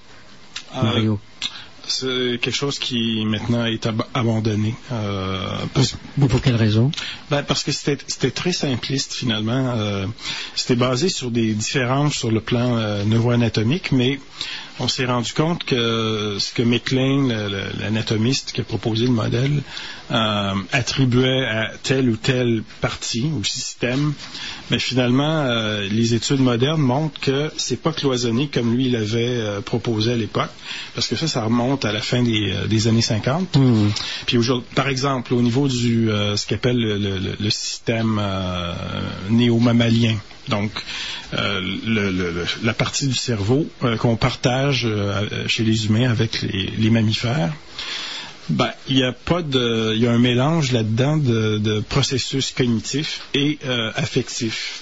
Mario 0.73 1.19
C'est 1.91 2.39
quelque 2.41 2.55
chose 2.55 2.79
qui 2.79 3.25
maintenant 3.25 3.65
est 3.65 3.85
ab- 3.85 4.03
abandonné. 4.13 4.73
euh, 4.91 5.45
parce- 5.73 5.95
Mais 6.17 6.27
pour 6.27 6.41
quelle 6.41 6.55
raison? 6.55 6.89
Ben, 7.29 7.43
parce 7.43 7.63
que 7.63 7.71
c'était 7.73 8.31
très 8.31 8.53
simpliste 8.53 9.13
finalement. 9.13 9.73
Euh, 9.77 10.05
c'était 10.55 10.75
basé 10.77 11.09
sur 11.09 11.31
des 11.31 11.53
différences 11.53 12.13
sur 12.15 12.31
le 12.31 12.39
plan 12.39 12.77
euh, 12.77 13.03
neuroanatomique, 13.03 13.91
mais 13.91 14.19
on 14.79 14.87
s'est 14.87 15.05
rendu 15.05 15.33
compte 15.33 15.63
que 15.65 16.37
ce 16.39 16.53
que 16.53 16.63
McLean, 16.63 17.27
le- 17.27 17.49
le- 17.49 17.79
l'anatomiste 17.81 18.53
qui 18.53 18.61
a 18.61 18.63
proposé 18.63 19.05
le 19.05 19.11
modèle, 19.11 19.61
euh, 20.11 20.53
attribuait 20.71 21.45
à 21.45 21.71
telle 21.83 22.09
ou 22.09 22.17
telle 22.17 22.63
partie 22.81 23.23
ou 23.33 23.43
système, 23.43 24.13
mais 24.69 24.79
finalement, 24.79 25.43
euh, 25.45 25.87
les 25.89 26.13
études 26.13 26.39
modernes 26.41 26.81
montrent 26.81 27.19
que 27.21 27.51
c'est 27.57 27.81
pas 27.81 27.93
cloisonné 27.93 28.49
comme 28.53 28.73
lui 28.75 28.89
l'avait 28.89 29.25
euh, 29.27 29.61
proposé 29.61 30.13
à 30.13 30.17
l'époque, 30.17 30.49
parce 30.95 31.07
que 31.07 31.15
ça, 31.15 31.27
ça 31.27 31.43
remonte 31.43 31.85
à 31.85 31.91
la 31.93 32.01
fin 32.01 32.23
des, 32.23 32.51
euh, 32.51 32.67
des 32.67 32.87
années 32.87 33.01
50. 33.01 33.55
Hmm. 33.55 33.89
Puis 34.25 34.37
aujourd'hui, 34.37 34.67
par 34.75 34.89
exemple, 34.89 35.33
au 35.33 35.41
niveau 35.41 35.67
du 35.67 36.09
euh, 36.09 36.35
ce 36.35 36.45
qu'appelle 36.47 36.77
le, 36.77 36.97
le- 37.17 37.49
système 37.49 38.21
néo-mammalien, 39.29 40.15
donc 40.47 40.71
euh, 41.33 41.59
le- 41.85 42.11
le- 42.11 42.31
le- 42.31 42.45
la 42.63 42.73
partie 42.73 43.07
du 43.07 43.13
cerveau 43.15 43.67
qu'on 43.99 44.15
partage 44.15 44.87
chez 45.47 45.63
les 45.63 45.85
humains 45.85 46.09
avec 46.09 46.41
les, 46.41 46.69
les 46.77 46.89
mammifères, 46.89 47.53
ben, 48.49 48.71
il 48.87 48.97
y 48.97 49.03
a 49.03 49.11
pas 49.11 49.41
de, 49.41 49.93
il 49.95 50.01
y 50.01 50.07
a 50.07 50.11
un 50.11 50.19
mélange 50.19 50.71
là-dedans 50.71 51.17
de, 51.17 51.57
de 51.57 51.79
processus 51.79 52.51
cognitifs 52.51 53.21
et 53.33 53.59
euh, 53.65 53.91
affectifs. 53.95 54.81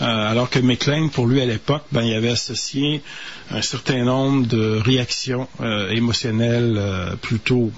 Euh, 0.00 0.30
alors 0.30 0.48
que 0.48 0.58
McLean, 0.58 1.08
pour 1.08 1.26
lui 1.26 1.40
à 1.40 1.46
l'époque, 1.46 1.84
ben, 1.92 2.02
il 2.02 2.14
avait 2.14 2.30
associé 2.30 3.02
un 3.50 3.62
certain 3.62 4.04
nombre 4.04 4.46
de 4.46 4.80
réactions 4.82 5.48
euh, 5.60 5.90
émotionnelles 5.90 6.76
euh, 6.78 7.16
plutôt 7.16 7.70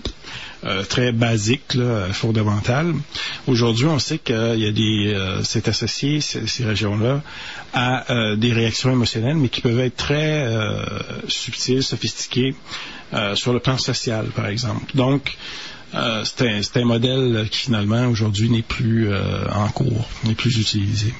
euh, 0.64 0.84
très 0.84 1.10
basiques, 1.10 1.74
là, 1.74 2.12
fondamentales. 2.12 2.94
Aujourd'hui, 3.48 3.86
on 3.86 3.98
sait 3.98 4.18
qu'il 4.18 4.36
y 4.36 4.66
a 4.66 4.70
des, 4.70 5.12
euh, 5.12 5.42
c'est 5.42 5.66
associé 5.66 6.20
ces, 6.20 6.46
ces 6.46 6.64
régions-là 6.64 7.22
à 7.74 8.12
euh, 8.12 8.36
des 8.36 8.52
réactions 8.52 8.92
émotionnelles, 8.92 9.36
mais 9.36 9.48
qui 9.48 9.60
peuvent 9.60 9.80
être 9.80 9.96
très 9.96 10.44
euh, 10.44 10.85
subtiles, 11.27 11.82
sophistiquées 11.82 12.54
euh, 13.15 13.35
sur 13.35 13.53
le 13.53 13.61
plan 13.61 13.79
social, 13.79 14.27
par 14.35 14.47
exemple. 14.47 14.85
Donc, 14.95 15.37
euh, 15.95 16.24
c'est 16.24 16.77
un, 16.81 16.85
modèle 16.85 17.49
qui 17.51 17.59
finalement 17.59 18.07
aujourd'hui 18.07 18.49
n'est 18.51 18.63
plus 18.63 19.11
euh, 19.11 19.45
en 19.51 19.69
cours, 19.69 20.09
n'est 20.24 20.35
plus 20.35 20.59
utilisé. 20.59 21.13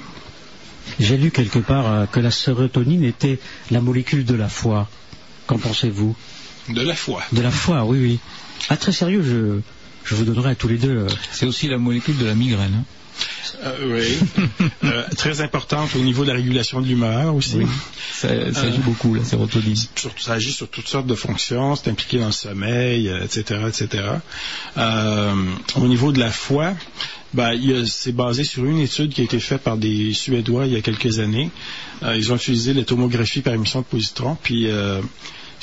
J'ai 0.99 1.17
lu 1.17 1.31
quelque 1.31 1.59
part 1.59 1.87
euh, 1.91 2.07
que 2.07 2.21
la 2.21 2.31
sérotonine 2.31 3.05
était 3.05 3.39
la 3.71 3.81
molécule 3.81 4.25
de 4.25 4.35
la 4.35 4.49
foi. 4.49 4.89
Qu'en 5.47 5.59
pensez-vous? 5.59 6.17
De 6.69 6.81
la 6.83 6.95
foi. 6.95 7.23
De 7.33 7.43
la 7.43 7.51
foi, 7.51 7.85
oui, 7.85 7.99
oui. 8.01 8.19
Ah, 8.71 8.77
très 8.77 8.93
sérieux, 8.93 9.23
je, 9.23 9.61
je 10.09 10.15
vous 10.15 10.25
donnerai 10.25 10.51
à 10.51 10.55
tous 10.55 10.69
les 10.69 10.79
deux. 10.79 10.97
euh, 10.97 11.09
C'est 11.33 11.47
aussi 11.47 11.69
la 11.69 11.79
molécule 11.79 12.17
de 12.17 12.25
la 12.25 12.35
migraine. 12.35 12.75
hein. 12.81 12.85
Euh, 13.65 13.95
oui. 13.97 14.19
Euh, 14.85 15.05
très 15.17 15.41
importante 15.41 15.95
au 15.95 16.01
niveau 16.01 16.25
de 16.25 16.29
la 16.31 16.35
régulation 16.37 16.81
de 16.81 16.87
l'humeur 16.87 17.35
aussi. 17.35 17.57
Oui. 17.57 17.67
Ça, 18.13 18.29
ça 18.53 18.65
Euh, 18.65 18.73
joue 18.73 18.83
beaucoup, 18.83 19.15
la 19.15 19.25
sérotonine. 19.25 19.77
Surtout, 19.77 20.23
ça 20.23 20.33
agit 20.35 20.53
sur 20.53 20.69
toutes 20.69 20.89
sortes 20.89 21.07
de 21.07 21.15
fonctions, 21.15 21.77
c'est 21.77 21.91
impliqué 21.91 22.19
dans 22.19 22.27
le 22.27 22.33
sommeil, 22.33 23.09
euh, 23.09 23.25
etc., 23.25 23.61
etc. 23.69 24.05
Euh, 24.77 25.35
au 25.77 25.87
niveau 25.87 26.13
de 26.13 26.19
la 26.19 26.31
foi, 26.31 26.75
ben, 27.35 27.59
c'est 27.87 28.13
basé 28.13 28.45
sur 28.45 28.65
une 28.65 28.79
étude 28.79 29.13
qui 29.13 29.21
a 29.21 29.25
été 29.25 29.41
faite 29.41 29.63
par 29.63 29.77
des 29.77 30.13
Suédois 30.13 30.67
il 30.67 30.73
y 30.73 30.77
a 30.77 30.81
quelques 30.81 31.19
années. 31.19 31.51
Euh, 32.03 32.17
ils 32.17 32.33
ont 32.33 32.37
utilisé 32.37 32.75
la 32.75 32.83
tomographie 32.85 33.41
par 33.43 33.55
émission 33.55 33.81
de 33.81 33.87
positrons, 33.87 34.37
puis 34.43 34.67
euh, 34.69 35.01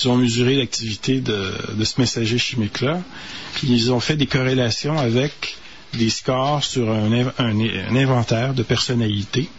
ils 0.02 0.08
ont 0.10 0.16
mesuré 0.18 0.56
l'activité 0.56 1.20
de, 1.20 1.52
de 1.74 1.84
ce 1.84 2.00
messager 2.00 2.38
chimique-là, 2.38 3.02
puis 3.56 3.68
ils 3.70 3.92
ont 3.92 4.00
fait 4.00 4.16
des 4.16 4.28
corrélations 4.28 4.98
avec 4.98 5.58
des 5.94 6.10
scores 6.10 6.64
sur 6.64 6.90
un, 6.92 7.10
inv- 7.10 7.34
un- 7.38 7.60
un 7.60 7.96
inventaire 7.96 8.54
de 8.54 8.64
personnalité 8.64 9.50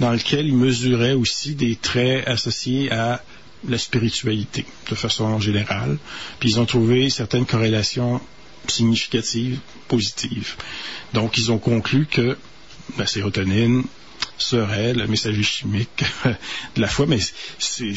dans 0.00 0.12
lequel 0.12 0.46
ils 0.46 0.56
mesuraient 0.56 1.12
aussi 1.12 1.54
des 1.54 1.76
traits 1.76 2.26
associés 2.26 2.90
à 2.90 3.22
la 3.68 3.76
spiritualité 3.78 4.64
de 4.88 4.94
façon 4.94 5.38
générale. 5.38 5.98
Puis 6.38 6.50
ils 6.50 6.60
ont 6.60 6.64
trouvé 6.66 7.10
certaines 7.10 7.44
corrélations 7.46 8.20
significatives, 8.66 9.58
positives. 9.88 10.54
Donc 11.12 11.36
ils 11.36 11.50
ont 11.52 11.58
conclu 11.58 12.06
que 12.06 12.36
la 12.98 13.06
sérotonine 13.06 13.84
serait 14.38 14.92
le 14.94 15.06
messager 15.06 15.42
chimique 15.42 16.04
de 16.74 16.80
la 16.80 16.88
foi, 16.88 17.06
mais 17.06 17.18
c'est 17.58 17.94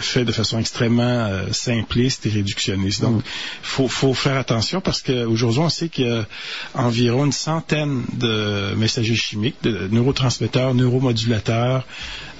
fait 0.00 0.24
de 0.24 0.32
façon 0.32 0.58
extrêmement 0.58 1.02
euh, 1.02 1.52
simpliste 1.52 2.26
et 2.26 2.30
réductionniste. 2.30 3.00
Donc, 3.00 3.22
il 3.24 3.88
faut, 3.88 4.14
faire 4.14 4.36
attention 4.36 4.80
parce 4.80 5.02
qu'aujourd'hui, 5.02 5.60
on 5.60 5.68
sait 5.68 5.88
qu'il 5.88 6.06
y 6.06 6.10
a 6.10 6.26
environ 6.74 7.26
une 7.26 7.32
centaine 7.32 8.04
de 8.12 8.74
messagers 8.76 9.16
chimiques, 9.16 9.56
de 9.62 9.88
neurotransmetteurs, 9.90 10.74
neuromodulateurs, 10.74 11.86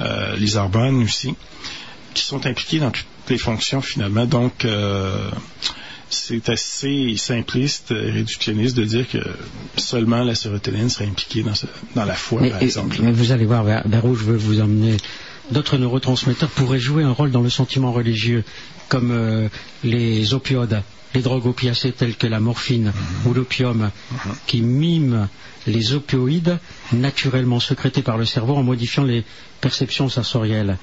euh, 0.00 0.36
les 0.36 0.56
hormones 0.56 1.02
aussi, 1.02 1.34
qui 2.14 2.24
sont 2.24 2.46
impliqués 2.46 2.78
dans 2.78 2.90
toutes 2.90 3.06
les 3.28 3.38
fonctions 3.38 3.80
finalement. 3.80 4.26
Donc, 4.26 4.64
euh, 4.64 5.30
c'est 6.10 6.48
assez 6.48 7.14
simpliste 7.16 7.92
et 7.92 8.10
réductionniste 8.10 8.76
de 8.76 8.84
dire 8.84 9.08
que 9.08 9.18
seulement 9.76 10.24
la 10.24 10.34
sérotonine 10.34 10.90
serait 10.90 11.06
impliquée 11.06 11.44
dans, 11.94 12.04
la 12.04 12.14
foi, 12.14 12.42
par 12.48 12.62
exemple. 12.62 12.98
Mais 13.00 13.12
vous 13.12 13.32
allez 13.32 13.46
voir 13.46 13.64
vers, 13.64 14.04
où 14.04 14.14
je 14.14 14.24
veux 14.24 14.36
vous 14.36 14.60
emmener. 14.60 14.96
D'autres 15.50 15.78
neurotransmetteurs 15.78 16.50
pourraient 16.50 16.78
jouer 16.78 17.02
un 17.02 17.12
rôle 17.12 17.30
dans 17.30 17.40
le 17.40 17.50
sentiment 17.50 17.92
religieux, 17.92 18.44
comme 18.88 19.10
euh, 19.10 19.48
les 19.82 20.34
opioïdes, 20.34 20.82
les 21.14 21.22
drogues 21.22 21.46
opiacées 21.46 21.92
telles 21.92 22.16
que 22.16 22.26
la 22.26 22.38
morphine 22.38 22.92
mhm. 22.94 23.30
ou 23.30 23.34
l'opium, 23.34 23.90
qui 24.46 24.60
miment 24.60 25.28
les 25.66 25.92
opioïdes 25.92 26.58
naturellement 26.92 27.60
sécrétés 27.60 28.02
par 28.02 28.16
le 28.16 28.24
cerveau 28.24 28.56
en 28.56 28.62
modifiant 28.62 29.04
les 29.04 29.24
perceptions 29.60 30.08
sensorielles. 30.08 30.76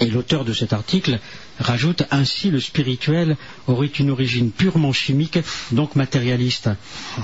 Et 0.00 0.06
l'auteur 0.06 0.44
de 0.44 0.52
cet 0.52 0.72
article 0.72 1.20
rajoute 1.62 2.02
ainsi 2.10 2.50
le 2.50 2.60
spirituel 2.60 3.36
aurait 3.66 3.86
une 3.86 4.10
origine 4.10 4.50
purement 4.50 4.92
chimique, 4.92 5.38
donc 5.70 5.96
matérialiste. 5.96 6.70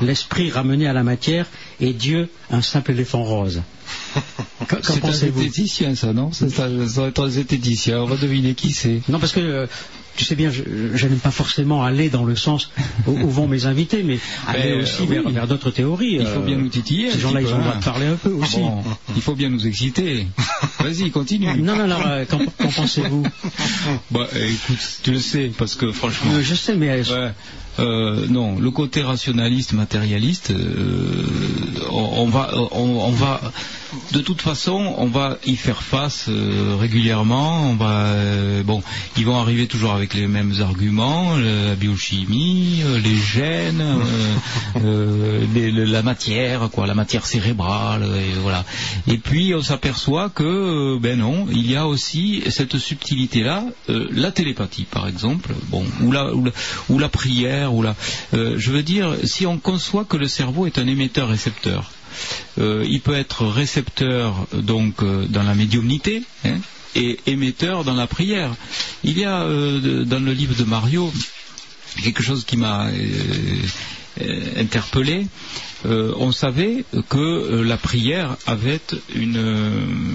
L'esprit 0.01 0.51
ramené 0.51 0.87
à 0.89 0.93
la 0.93 1.03
matière 1.03 1.47
et 1.81 1.93
Dieu 1.93 2.29
un 2.51 2.63
simple 2.63 2.93
éléphant 2.93 3.25
rose. 3.25 3.63
C'est 4.83 5.05
un 5.05 5.13
zététicien, 5.13 5.95
ça, 5.95 6.13
non? 6.13 6.31
Être 6.31 7.23
un 7.25 7.29
zététicien. 7.29 8.03
On 8.03 8.07
va 8.07 8.17
deviner 8.17 8.55
qui 8.55 8.73
c'est. 8.73 9.01
Non, 9.09 9.19
parce 9.19 9.33
que 9.33 9.41
euh, 9.41 9.67
tu 10.19 10.25
sais 10.25 10.35
bien, 10.35 10.51
je, 10.51 11.07
n'aime 11.07 11.19
pas 11.21 11.31
forcément 11.31 11.85
aller 11.85 12.09
dans 12.09 12.25
le 12.25 12.35
sens 12.35 12.71
où, 13.07 13.13
vont 13.29 13.47
mes 13.47 13.67
invités, 13.67 14.03
mais 14.03 14.19
aller 14.49 14.73
euh, 14.73 14.83
aussi 14.83 15.07
vers, 15.07 15.47
d'autres 15.47 15.71
théories. 15.71 16.17
Il 16.17 16.27
faut 16.27 16.41
bien 16.41 16.57
nous 16.57 16.69
titiller. 16.69 17.13
Ces 17.13 17.21
gens-là, 17.21 17.41
ils 17.41 17.47
ont 17.47 17.59
le 17.59 17.63
droit 17.63 17.77
de 17.77 17.85
parler 17.85 18.07
un 18.07 18.17
peu 18.17 18.37
ah 18.37 18.43
aussi. 18.43 18.59
il 19.15 19.23
faut 19.23 19.37
bien 19.37 19.49
nous 19.49 19.65
exciter. 19.65 20.27
Vas-y, 20.81 21.13
continue. 21.13 21.47
Non, 21.63 21.77
non, 21.77 21.85
alors, 21.85 22.03
euh, 22.05 22.25
qu'en 22.25 22.41
pensez-vous? 22.69 23.25
Bah, 24.11 24.27
écoute, 24.35 25.01
tu 25.03 25.13
le 25.13 25.21
sais, 25.21 25.53
parce 25.57 25.75
que 25.75 25.93
franchement. 25.93 26.33
je 26.43 26.55
sais, 26.55 26.75
mais. 26.75 27.03
Euh, 27.79 28.27
non, 28.29 28.59
le 28.59 28.71
côté 28.73 29.03
rationaliste, 29.03 29.73
matérialiste, 29.73 30.51
euh, 30.51 31.25
on, 31.91 32.27
va, 32.27 32.51
on, 32.73 33.11
va, 33.11 33.41
de 34.13 34.21
toute 34.21 34.43
façon, 34.43 34.95
on 34.99 35.07
va 35.07 35.39
y 35.47 35.57
faire 35.57 35.83
face 35.83 36.27
euh, 36.29 36.77
régulièrement. 36.79 37.71
On 37.71 37.75
va, 37.75 38.15
bon, 38.65 38.83
ils 39.17 39.25
vont 39.25 39.37
arriver 39.37 39.67
toujours 39.67 39.93
avec 39.93 40.15
les 40.15 40.27
mêmes 40.27 40.55
arguments, 40.61 41.37
la 41.37 41.75
biochimie, 41.75 42.83
les 43.03 43.17
gènes, 43.17 43.85
la 44.83 46.03
matière, 46.03 46.69
quoi, 46.71 46.87
la 46.87 46.95
matière 46.95 47.27
cérébrale, 47.27 48.05
et 48.05 48.39
voilà. 48.41 48.65
Et 49.07 49.19
puis 49.19 49.55
on 49.55 49.63
s'aperçoit 49.63 50.29
que, 50.29 50.99
ben 50.99 51.19
non, 51.19 51.47
il 51.51 51.71
y 51.71 51.77
a 51.77 51.87
aussi 51.87 52.43
cette 52.51 52.79
subtilité-là, 52.79 53.65
la 53.89 54.31
télépathie, 54.31 54.85
par 54.85 55.09
exemple, 55.09 55.55
bon, 55.69 55.85
ou 56.03 56.13
la, 56.13 56.31
ou 56.89 56.99
la 56.99 57.09
prière 57.09 57.73
euh, 58.35 58.55
je 58.59 58.71
veux 58.71 58.83
dire, 58.83 59.17
si 59.25 59.47
on 59.47 59.59
conçoit 59.59 60.05
que 60.05 60.17
le 60.17 60.29
cerveau 60.29 60.67
est 60.67 60.79
un 60.79 60.87
émetteur-récepteur, 60.87 61.91
euh, 62.59 62.85
il 62.89 63.01
peut 63.01 63.15
être 63.15 63.47
récepteur 63.47 64.47
donc 64.53 65.03
euh, 65.03 65.27
dans 65.27 65.43
la 65.43 65.55
médiumnité 65.55 66.23
hein, 66.45 66.59
et 66.95 67.19
émetteur 67.27 67.85
dans 67.85 67.95
la 67.95 68.07
prière. 68.07 68.55
Il 69.05 69.19
y 69.19 69.25
a 69.25 69.41
dans 69.41 70.25
le 70.25 70.33
livre 70.33 70.55
de 70.55 70.65
Mario 70.65 71.13
quelque 72.03 72.23
chose 72.23 72.45
qui 72.45 72.57
m'a 72.57 72.89
interpellé. 74.57 75.27
Euh, 75.87 76.13
on 76.17 76.33
savait 76.33 76.85
que 77.09 77.19
euh, 77.19 77.63
la 77.63 77.77
prière 77.77 78.37
avait 78.47 78.81
une 79.15 79.37
euh, 79.37 79.71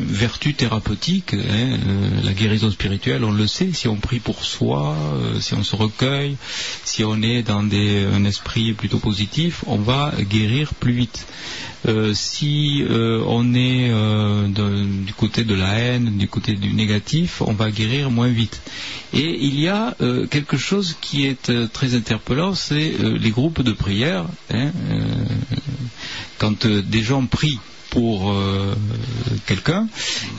vertu 0.07 0.53
thérapeutique, 0.53 1.33
hein, 1.33 1.77
la 2.21 2.33
guérison 2.33 2.69
spirituelle, 2.69 3.23
on 3.23 3.31
le 3.31 3.47
sait, 3.47 3.71
si 3.71 3.87
on 3.87 3.95
prie 3.95 4.19
pour 4.19 4.43
soi, 4.43 4.97
si 5.39 5.53
on 5.53 5.63
se 5.63 5.75
recueille, 5.75 6.35
si 6.83 7.05
on 7.05 7.21
est 7.21 7.43
dans 7.43 7.59
un 7.63 8.25
esprit 8.25 8.73
plutôt 8.73 8.99
positif, 8.99 9.63
on 9.67 9.77
va 9.77 10.13
guérir 10.19 10.73
plus 10.73 10.93
vite. 10.93 11.25
Si 12.13 12.83
on 12.89 13.53
est 13.53 13.91
du 15.05 15.13
côté 15.13 15.43
de 15.43 15.55
la 15.55 15.73
haine, 15.79 16.17
du 16.17 16.27
côté 16.27 16.53
du 16.53 16.73
négatif, 16.73 17.41
on 17.41 17.53
va 17.53 17.71
guérir 17.71 18.09
moins 18.11 18.29
vite. 18.29 18.61
Et 19.13 19.37
il 19.45 19.59
y 19.59 19.67
a 19.67 19.95
quelque 20.29 20.57
chose 20.57 20.95
qui 21.01 21.25
est 21.25 21.51
très 21.71 21.95
interpellant, 21.95 22.55
c'est 22.55 22.93
les 22.99 23.29
groupes 23.31 23.61
de 23.61 23.71
prière. 23.71 24.25
Hein, 24.51 24.71
quand 26.43 26.65
euh, 26.65 26.81
des 26.81 27.01
gens 27.01 27.25
prient 27.25 27.59
pour 27.89 28.33
euh, 28.33 28.75
quelqu'un, 29.45 29.87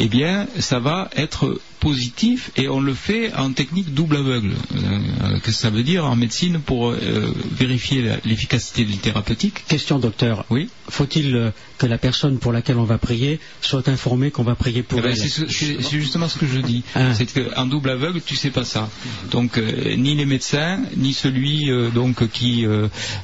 eh 0.00 0.08
bien, 0.08 0.46
ça 0.58 0.80
va 0.80 1.08
être 1.16 1.58
positif 1.80 2.50
et 2.56 2.68
on 2.68 2.80
le 2.80 2.94
fait 2.94 3.32
en 3.34 3.52
technique 3.52 3.94
double 3.94 4.16
aveugle. 4.16 4.52
Euh, 4.74 5.38
que 5.40 5.52
ça 5.52 5.70
veut 5.70 5.82
dire 5.82 6.04
en 6.04 6.16
médecine 6.16 6.60
pour 6.60 6.90
euh, 6.90 7.34
vérifier 7.52 8.04
l'efficacité 8.24 8.84
du 8.84 8.96
thérapeutique 8.96 9.64
Question 9.66 9.98
docteur. 9.98 10.44
Oui. 10.50 10.68
Faut-il 10.88 11.34
euh, 11.34 11.50
que 11.78 11.86
la 11.86 11.98
personne 11.98 12.38
pour 12.38 12.52
laquelle 12.52 12.78
on 12.78 12.84
va 12.84 12.98
prier 12.98 13.40
soit 13.60 13.88
informée 13.88 14.30
qu'on 14.30 14.42
va 14.42 14.54
prier 14.54 14.82
pour 14.82 14.98
eh 14.98 15.02
ben, 15.02 15.10
elle 15.10 15.50
C'est 15.50 16.00
justement 16.00 16.28
ce 16.28 16.38
que 16.38 16.46
je 16.46 16.60
dis. 16.60 16.82
Ah. 16.94 17.14
C'est 17.14 17.26
qu'en 17.32 17.66
double 17.66 17.90
aveugle, 17.90 18.20
tu 18.24 18.36
sais 18.36 18.50
pas 18.50 18.64
ça. 18.64 18.88
Donc 19.30 19.58
ni 19.58 20.14
les 20.14 20.26
médecins, 20.26 20.80
ni 20.96 21.12
celui 21.12 21.70
donc 21.94 22.28
qui 22.30 22.66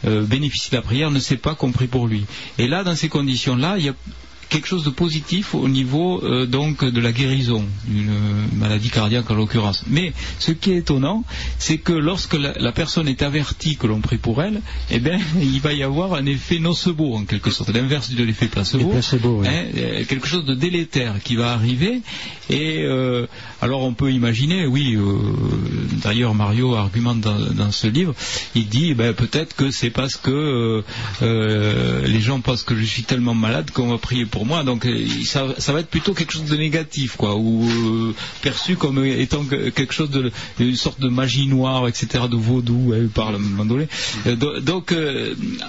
bénéficie 0.04 0.70
de 0.70 0.76
la 0.76 0.82
prière 0.82 1.10
ne 1.10 1.20
sait 1.20 1.36
pas 1.36 1.54
qu'on 1.54 1.72
prie 1.72 1.86
pour 1.86 2.06
lui. 2.06 2.24
Et 2.58 2.66
là, 2.66 2.84
dans 2.84 2.96
ces 2.96 3.08
conditions-là, 3.08 3.76
il 3.78 3.84
y 3.86 3.88
a 3.88 3.94
quelque 4.50 4.66
chose 4.66 4.84
de 4.84 4.90
positif 4.90 5.54
au 5.54 5.68
niveau 5.68 6.22
euh, 6.22 6.44
donc 6.44 6.84
de 6.84 7.00
la 7.00 7.12
guérison 7.12 7.64
d'une 7.86 8.12
maladie 8.56 8.90
cardiaque 8.90 9.30
en 9.30 9.34
l'occurrence. 9.34 9.84
Mais 9.86 10.12
ce 10.38 10.50
qui 10.50 10.72
est 10.72 10.78
étonnant, 10.78 11.24
c'est 11.58 11.78
que 11.78 11.92
lorsque 11.92 12.34
la, 12.34 12.72
personne 12.72 13.08
est 13.08 13.22
avertie 13.22 13.76
que 13.76 13.86
l'on 13.86 14.00
prie 14.00 14.18
pour 14.18 14.42
elle, 14.42 14.60
eh 14.90 14.98
bien, 14.98 15.18
il 15.40 15.60
va 15.60 15.72
y 15.72 15.82
avoir 15.82 16.14
un 16.14 16.26
effet 16.26 16.58
nocebo 16.58 17.14
en 17.14 17.24
quelque 17.24 17.50
sorte, 17.50 17.70
l'inverse 17.70 18.10
de 18.10 18.24
l'effet 18.24 18.48
placebo, 18.48 18.88
placebo 18.88 19.42
hein, 19.46 19.64
euh, 19.76 20.04
quelque 20.04 20.26
chose 20.26 20.44
de 20.44 20.54
délétère 20.54 21.22
qui 21.22 21.36
va 21.36 21.52
arriver. 21.52 22.02
Et 22.50 22.82
euh, 22.82 23.26
alors 23.62 23.82
on 23.82 23.94
peut 23.94 24.10
imaginer, 24.10 24.66
oui, 24.66 24.98
d'ailleurs 26.02 26.34
Mario 26.34 26.74
argumente 26.74 27.20
dans, 27.20 27.70
ce 27.70 27.86
livre, 27.86 28.14
il 28.56 28.68
dit 28.68 28.94
ben, 28.94 29.14
peut-être 29.14 29.54
que 29.54 29.70
c'est 29.70 29.90
parce 29.90 30.16
que 30.16 30.82
les 31.20 32.20
gens 32.20 32.40
pensent 32.40 32.64
que 32.64 32.74
je 32.74 32.84
suis 32.84 33.04
tellement 33.04 33.34
malade 33.34 33.70
qu'on 33.70 33.90
va 33.90 33.98
prier 33.98 34.26
pour 34.26 34.39
moi. 34.44 34.64
Donc 34.64 34.86
euh, 34.86 35.06
ça, 35.24 35.44
va 35.44 35.80
être 35.80 35.88
plutôt 35.88 36.14
quelque 36.14 36.32
chose 36.32 36.44
de 36.44 36.56
négatif, 36.56 37.16
quoi, 37.16 37.36
ou 37.36 37.64
euh, 37.68 38.14
perçu 38.42 38.76
comme 38.76 39.04
étant 39.04 39.44
quelque 39.44 39.92
chose 39.92 40.10
de 40.10 40.32
une 40.58 40.76
sorte 40.76 41.00
de 41.00 41.08
magie 41.08 41.46
noire, 41.46 41.88
etc., 41.88 42.24
de 42.30 42.36
vaudou 42.36 42.92
elle 42.94 43.08
par 43.08 43.32
le 43.32 43.38
mandolé. 43.38 43.88
Euh, 44.26 44.60
donc, 44.60 44.94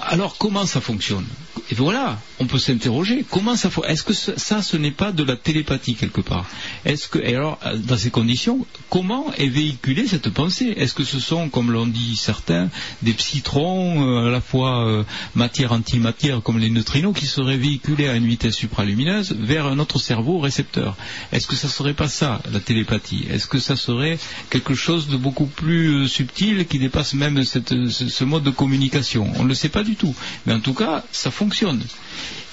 alors 0.01 0.37
comment 0.37 0.65
ça 0.65 0.81
fonctionne? 0.81 1.25
Et 1.69 1.75
voilà, 1.75 2.19
on 2.39 2.45
peut 2.45 2.57
s'interroger. 2.57 3.23
Comment 3.29 3.55
ça 3.55 3.69
Est-ce 3.87 4.03
que 4.03 4.13
ça, 4.13 4.61
ce 4.61 4.77
n'est 4.77 4.91
pas 4.91 5.11
de 5.11 5.23
la 5.23 5.35
télépathie 5.35 5.95
quelque 5.95 6.21
part? 6.21 6.45
Est-ce 6.85 7.07
que 7.07 7.19
et 7.19 7.35
alors 7.35 7.59
dans 7.75 7.97
ces 7.97 8.09
conditions, 8.09 8.65
comment 8.89 9.31
est 9.37 9.47
véhiculée 9.47 10.07
cette 10.07 10.29
pensée? 10.29 10.73
Est-ce 10.75 10.93
que 10.93 11.03
ce 11.03 11.19
sont, 11.19 11.49
comme 11.49 11.71
l'ont 11.71 11.87
dit 11.87 12.15
certains, 12.17 12.69
des 13.01 13.13
psytrons 13.13 14.25
à 14.25 14.29
la 14.29 14.41
fois 14.41 15.05
matière 15.35 15.71
antimatière 15.71 16.41
comme 16.41 16.59
les 16.59 16.69
neutrinos 16.69 17.13
qui 17.13 17.25
seraient 17.25 17.57
véhiculés 17.57 18.07
à 18.07 18.15
une 18.15 18.27
vitesse 18.27 18.60
supralumineuse 18.61 19.35
vers 19.39 19.65
un 19.65 19.79
autre 19.79 19.97
cerveau 19.99 20.39
récepteur. 20.39 20.95
Est-ce 21.31 21.47
que 21.47 21.55
ça 21.55 21.67
serait 21.67 21.95
pas 21.95 22.07
ça, 22.07 22.41
la 22.51 22.59
télépathie? 22.59 23.25
Est-ce 23.31 23.47
que 23.47 23.59
ça 23.59 23.75
serait 23.75 24.19
quelque 24.49 24.75
chose 24.75 25.07
de 25.07 25.17
beaucoup 25.17 25.47
plus 25.47 26.03
euh, 26.03 26.07
subtil 26.07 26.65
qui 26.67 26.77
dépasse 26.77 27.13
même 27.15 27.43
ce, 27.43 28.23
mode 28.23 28.43
de 28.43 28.51
communication? 28.51 29.31
On 29.37 29.43
ne 29.43 29.47
le 29.49 29.55
sait 29.55 29.69
pas 29.69 29.83
du 29.83 29.95
tout. 29.95 30.13
Mais 30.45 30.53
en 30.53 30.59
tout 30.59 30.75
cas, 30.75 31.03
ça 31.11 31.31
fonctionne. 31.31 31.81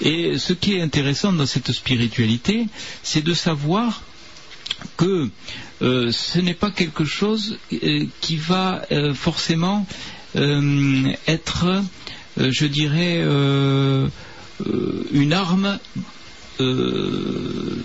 Et 0.01 0.37
ce 0.39 0.53
qui 0.53 0.75
est 0.75 0.81
intéressant 0.81 1.31
dans 1.31 1.45
cette 1.45 1.71
spiritualité, 1.71 2.65
c'est 3.03 3.23
de 3.23 3.33
savoir 3.33 4.01
que 4.97 5.29
euh, 5.81 6.11
ce 6.11 6.39
n'est 6.39 6.53
pas 6.53 6.71
quelque 6.71 7.05
chose 7.05 7.57
euh, 7.73 8.05
qui 8.21 8.37
va 8.37 8.81
forcément 9.13 9.85
être, 10.35 11.65
je 12.37 12.65
dirais, 12.67 13.23
une 15.11 15.33
arme 15.33 15.79
euh, 16.61 17.77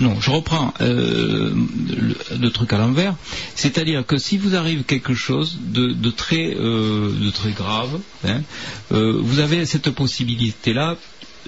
non, 0.00 0.20
je 0.20 0.30
reprends 0.30 0.74
le, 0.80 2.48
truc 2.50 2.72
à 2.72 2.78
l'envers. 2.78 3.14
C'est-à-dire 3.54 4.04
que 4.04 4.18
si 4.18 4.36
vous 4.36 4.54
arrive 4.54 4.84
quelque 4.84 5.14
chose 5.14 5.58
de, 5.60 6.10
très, 6.10 6.54
de 6.54 7.30
très 7.30 7.52
grave, 7.52 8.00
hein, 8.24 8.42
vous 8.90 9.38
avez 9.38 9.64
cette 9.66 9.90
possibilité-là 9.90 10.96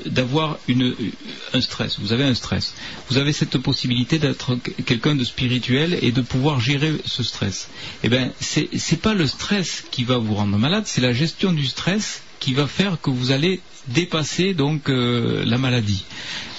d'avoir 0.05 0.59
un 1.55 1.61
stress. 1.61 1.99
Vous 1.99 2.13
avez 2.13 2.25
un 2.25 2.35
stress. 2.35 2.75
Vous 3.09 3.17
avez 3.17 3.33
cette 3.33 3.59
possibilité 3.59 4.19
d'être 4.19 4.57
quelqu'un 4.85 5.15
de 5.15 5.25
spirituel 5.25 5.99
et 6.03 6.13
de 6.13 6.21
pouvoir 6.21 6.61
gérer 6.61 6.93
ce 7.05 7.23
stress. 7.23 7.69
Eh 8.03 8.09
bien, 8.09 8.31
c'est 8.41 8.69
n'est 8.73 8.99
pas 8.99 9.15
le 9.15 9.27
stress 9.27 9.85
qui 9.91 10.05
va 10.05 10.19
vous 10.19 10.35
rendre 10.35 10.59
malade, 10.59 10.85
c'est 10.87 11.01
la 11.01 11.13
gestion 11.13 11.53
du 11.53 11.67
stress 11.67 12.23
qui 12.41 12.55
va 12.55 12.67
faire 12.67 13.01
que 13.01 13.11
vous 13.11 13.31
allez 13.31 13.61
dépasser 13.89 14.55
donc 14.55 14.89
euh, 14.89 15.45
la 15.45 15.59
maladie. 15.59 16.05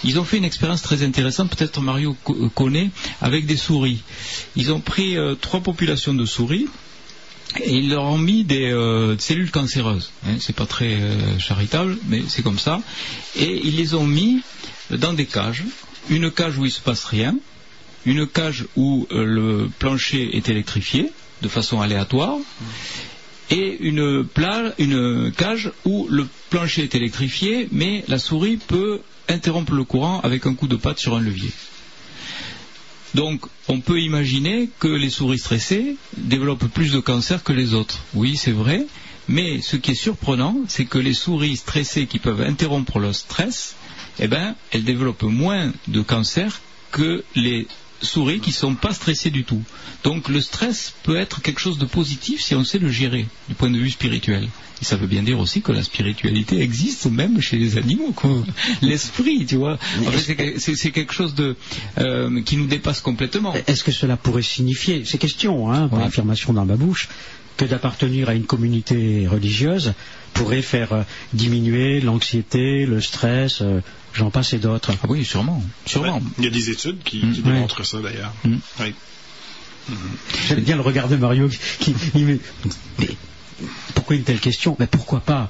Ils 0.03 0.19
ont 0.19 0.23
fait 0.23 0.37
une 0.37 0.45
expérience 0.45 0.81
très 0.81 1.03
intéressante, 1.03 1.49
peut-être 1.55 1.81
Mario 1.81 2.15
connaît, 2.53 2.89
avec 3.21 3.45
des 3.45 3.57
souris. 3.57 4.01
Ils 4.55 4.71
ont 4.71 4.79
pris 4.79 5.17
euh, 5.17 5.35
trois 5.35 5.61
populations 5.61 6.13
de 6.13 6.25
souris 6.25 6.67
et 7.61 7.75
ils 7.75 7.89
leur 7.89 8.03
ont 8.03 8.17
mis 8.17 8.43
des 8.43 8.71
euh, 8.71 9.17
cellules 9.17 9.51
cancéreuses. 9.51 10.11
Hein, 10.25 10.35
c'est 10.39 10.55
pas 10.55 10.65
très 10.65 10.95
euh, 10.95 11.39
charitable, 11.39 11.97
mais 12.07 12.21
c'est 12.27 12.43
comme 12.43 12.59
ça. 12.59 12.81
Et 13.35 13.61
ils 13.65 13.75
les 13.75 13.93
ont 13.93 14.05
mis 14.05 14.41
dans 14.89 15.13
des 15.13 15.25
cages. 15.25 15.63
Une 16.09 16.31
cage 16.31 16.57
où 16.57 16.65
il 16.65 16.71
se 16.71 16.81
passe 16.81 17.03
rien, 17.05 17.35
une 18.05 18.27
cage 18.27 18.65
où 18.75 19.07
euh, 19.11 19.23
le 19.25 19.69
plancher 19.79 20.37
est 20.37 20.49
électrifié 20.49 21.11
de 21.41 21.47
façon 21.47 21.81
aléatoire, 21.81 22.37
et 23.49 23.77
une, 23.79 24.27
cage 25.37 25.71
où 25.85 26.07
le 26.09 26.27
plancher 26.49 26.83
est 26.83 26.95
électrifié, 26.95 27.67
mais 27.71 28.03
la 28.07 28.19
souris 28.19 28.57
peut 28.57 29.01
interrompre 29.29 29.73
le 29.73 29.83
courant 29.83 30.19
avec 30.21 30.45
un 30.45 30.53
coup 30.53 30.67
de 30.67 30.75
patte 30.75 30.99
sur 30.99 31.15
un 31.15 31.21
levier. 31.21 31.51
Donc, 33.15 33.45
on 33.67 33.79
peut 33.79 34.01
imaginer 34.01 34.69
que 34.79 34.87
les 34.87 35.09
souris 35.09 35.39
stressées 35.39 35.95
développent 36.17 36.67
plus 36.67 36.91
de 36.91 36.99
cancer 36.99 37.43
que 37.43 37.53
les 37.53 37.73
autres. 37.73 37.99
Oui, 38.13 38.35
c'est 38.35 38.51
vrai. 38.51 38.85
Mais 39.29 39.61
ce 39.61 39.75
qui 39.75 39.91
est 39.91 39.95
surprenant, 39.95 40.55
c'est 40.67 40.85
que 40.85 40.97
les 40.97 41.13
souris 41.13 41.57
stressées 41.57 42.05
qui 42.05 42.19
peuvent 42.19 42.41
interrompre 42.41 42.99
leur 42.99 43.15
stress, 43.15 43.75
eh 44.19 44.27
ben, 44.27 44.55
elles 44.71 44.83
développent 44.83 45.23
moins 45.23 45.71
de 45.87 46.01
cancer 46.01 46.61
que 46.91 47.23
les 47.35 47.67
souris 48.01 48.39
qui 48.39 48.49
ne 48.49 48.55
sont 48.55 48.75
pas 48.75 48.93
stressées 48.93 49.29
du 49.29 49.43
tout. 49.43 49.61
Donc 50.03 50.29
le 50.29 50.41
stress 50.41 50.93
peut 51.03 51.17
être 51.17 51.41
quelque 51.41 51.59
chose 51.59 51.77
de 51.77 51.85
positif 51.85 52.41
si 52.41 52.55
on 52.55 52.63
sait 52.63 52.79
le 52.79 52.91
gérer 52.91 53.25
du 53.47 53.55
point 53.55 53.69
de 53.69 53.77
vue 53.77 53.89
spirituel. 53.89 54.47
Et 54.81 54.85
ça 54.85 54.95
veut 54.95 55.07
bien 55.07 55.23
dire 55.23 55.39
aussi 55.39 55.61
que 55.61 55.71
la 55.71 55.81
spiritualité 55.81 56.61
existe 56.61 57.07
même 57.07 57.41
chez 57.41 57.57
les 57.57 57.77
animaux, 57.77 58.13
L'esprit, 58.81 59.45
tu 59.45 59.55
vois. 59.55 59.79
c'est 60.57 60.91
quelque 60.91 61.13
chose 61.13 61.33
de, 61.33 61.55
euh, 61.97 62.41
qui 62.43 62.57
nous 62.57 62.67
dépasse 62.67 63.01
complètement. 63.01 63.53
Est-ce 63.65 63.83
que 63.83 63.91
cela 63.91 64.17
pourrait 64.17 64.43
signifier, 64.43 65.03
ces 65.03 65.17
questions, 65.17 65.71
hein, 65.71 65.87
par 65.87 66.01
affirmation 66.01 66.53
dans 66.53 66.65
ma 66.65 66.75
bouche, 66.75 67.09
que 67.57 67.65
d'appartenir 67.65 68.29
à 68.29 68.35
une 68.35 68.45
communauté 68.45 69.27
religieuse 69.27 69.93
pourrait 70.33 70.61
faire 70.61 70.93
euh, 70.93 71.01
diminuer 71.33 71.99
l'anxiété, 71.99 72.85
le 72.85 73.01
stress, 73.01 73.61
euh, 73.61 73.81
j'en 74.17 74.29
passe 74.29 74.53
et 74.53 74.59
d'autres. 74.59 74.91
Ah 75.03 75.05
oui, 75.09 75.23
sûrement. 75.23 75.63
sûrement. 75.85 76.21
il 76.37 76.43
y 76.43 76.47
a 76.47 76.51
des 76.51 76.69
études 76.69 76.99
qui, 77.03 77.23
mm. 77.23 77.41
démontrent 77.41 77.85
ça 77.85 77.99
d'ailleurs. 77.99 78.33
Mm. 78.43 78.55
Oui. 78.81 78.93
J'aime 80.47 80.61
bien 80.61 80.75
le 80.75 80.81
regard 80.81 81.07
de 81.07 81.15
Mario 81.15 81.49
qui, 81.79 81.95
mais 82.15 82.39
pourquoi 83.95 84.17
une 84.17 84.23
telle 84.23 84.39
question? 84.39 84.75
Mais 84.79 84.87
pourquoi 84.87 85.21
pas? 85.21 85.49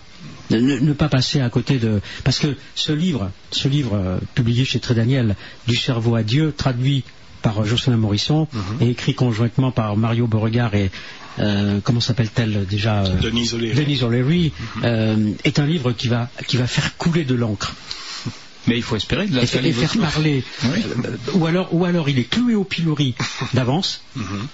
Ne, 0.50 0.94
pas 0.94 1.10
passer 1.10 1.42
à 1.42 1.50
côté 1.50 1.78
de 1.78 2.00
parce 2.24 2.40
que 2.40 2.56
ce 2.76 2.94
livre, 2.94 3.32
ce 3.52 3.68
livre 3.68 3.96
euh, 3.96 4.20
publié 4.34 4.64
chez 4.64 4.80
Trédaniel, 4.80 5.36
du 5.68 5.76
cerveau 5.76 6.16
à 6.16 6.24
Dieu, 6.24 6.54
traduit 6.56 7.04
par 7.42 7.66
Jocelyn 7.66 7.98
Morisson 7.98 8.48
mm-hmm. 8.54 8.86
et 8.86 8.90
écrit 8.92 9.14
conjointement 9.14 9.72
par 9.72 9.98
Mario 9.98 10.28
Beauregard 10.28 10.74
et 10.76 10.90
euh, 11.40 11.80
comment 11.84 12.00
s'appelle-t-elle 12.00 12.66
déjà 12.66 13.04
euh, 13.04 13.16
Denise 13.20 13.54
O'Leary, 14.04 14.54
mhm. 14.76 14.82
euh, 14.84 15.32
est 15.44 15.60
un 15.60 15.66
livre 15.66 15.92
qui 15.92 16.08
va, 16.08 16.30
qui 16.48 16.58
va 16.58 16.68
faire 16.68 16.98
couler 16.98 17.26
de 17.26 17.36
l'encre. 17.36 17.76
Mais 18.68 18.78
il 18.78 18.84
faut 18.84 18.96
espérer 18.96 19.28
de 19.28 19.36
la 19.36 19.46
faire, 19.46 19.64
faire 19.64 19.98
parler. 20.02 20.44
ou, 21.34 21.46
alors, 21.46 21.74
ou 21.74 21.86
alors 21.86 22.10
il 22.10 22.20
est 22.20 22.30
cloué 22.30 22.56
au 22.56 22.64
pilori 22.64 23.16
d'avance. 23.54 24.02
Mhm. 24.16 24.48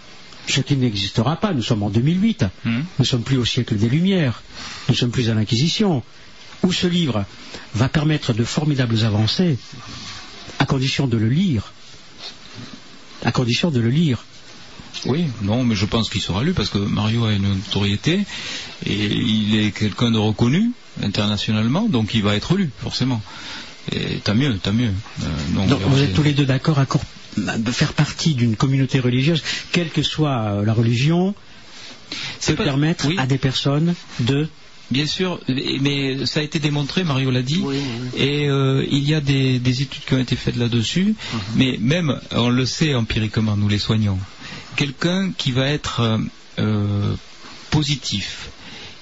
Ce 0.48 0.62
qui 0.62 0.76
n'existera 0.76 1.38
pas. 1.38 1.54
Nous 1.54 1.64
sommes 1.64 1.84
en 1.84 1.90
2008. 1.90 2.46
Nous 2.66 2.72
mhm. 2.72 2.86
Nous 3.00 3.06
sommes 3.06 3.24
plus 3.24 3.38
au 3.38 3.46
siècle 3.46 3.76
des 3.76 3.90
Lumières. 3.90 4.44
Nous 4.90 4.96
sommes 4.96 5.12
plus 5.12 5.30
à 5.30 5.34
l'Inquisition. 5.34 6.04
Où 6.64 6.72
ce 6.72 6.88
livre 6.88 7.26
va 7.74 7.90
permettre 7.90 8.34
de 8.34 8.44
formidables 8.44 9.04
avancées, 9.04 9.58
à 10.60 10.66
condition 10.66 11.08
de 11.08 11.18
le 11.18 11.28
lire. 11.28 11.74
À 13.26 13.32
condition 13.32 13.72
de 13.72 13.80
le 13.80 13.90
lire. 13.90 14.24
Oui, 15.06 15.26
non, 15.42 15.64
mais 15.64 15.76
je 15.76 15.86
pense 15.86 16.10
qu'il 16.10 16.22
sera 16.22 16.44
lu 16.44 16.54
parce 16.54 16.70
que 16.70 16.78
Mario 16.78 17.26
a 17.26 17.34
une 17.34 17.56
notoriété 17.56 18.26
et 18.86 19.06
il 19.06 19.56
est 19.56 19.72
quelqu'un 19.72 20.12
de 20.12 20.18
reconnu 20.18 20.72
internationalement, 21.02 21.90
donc 21.90 22.14
il 22.14 22.24
va 22.24 22.36
être 22.36 22.56
lu, 22.56 22.70
forcément. 22.82 23.22
Et 23.92 24.18
tant 24.24 24.36
mieux, 24.36 24.58
tant 24.58 24.74
mieux. 24.74 24.92
Euh, 25.24 25.68
donc, 25.68 25.80
vous 25.82 26.02
êtes 26.02 26.14
tous 26.14 26.24
les 26.24 26.34
deux 26.34 26.46
d'accord 26.46 26.80
à 26.80 26.86
faire 27.72 27.94
partie 27.94 28.36
d'une 28.36 28.56
communauté 28.56 29.00
religieuse, 29.00 29.44
quelle 29.72 29.90
que 29.90 30.04
soit 30.04 30.38
euh, 30.38 30.66
la 30.66 30.74
religion, 30.74 31.36
peut 32.46 32.56
permettre 32.56 33.08
à 33.18 33.26
des 33.26 33.38
personnes 33.38 33.96
de 34.20 34.48
Bien 34.92 35.08
sûr, 35.08 35.40
mais 35.48 36.26
ça 36.26 36.42
a 36.42 36.44
été 36.44 36.60
démontré, 36.60 37.04
Mario 37.04 37.32
l'a 37.32 37.42
dit, 37.42 37.64
et 38.16 38.48
euh, 38.48 38.86
il 38.92 39.10
y 39.10 39.16
a 39.16 39.22
des, 39.22 39.56
études 39.82 40.04
qui 40.06 40.14
ont 40.14 40.20
été 40.20 40.36
faites 40.36 40.56
là-dessus, 40.56 41.16
mhm. 41.16 41.40
mais 41.56 41.78
même, 41.80 42.20
on 42.32 42.50
le 42.50 42.66
sait 42.66 42.94
empiriquement, 42.94 43.58
nous 43.58 43.70
les 43.70 43.80
soignons, 43.80 44.20
quelqu'un 44.76 45.32
qui 45.36 45.52
va 45.52 45.68
être 45.68 46.02
euh, 46.02 46.18
euh, 46.60 47.16
positif, 47.72 48.50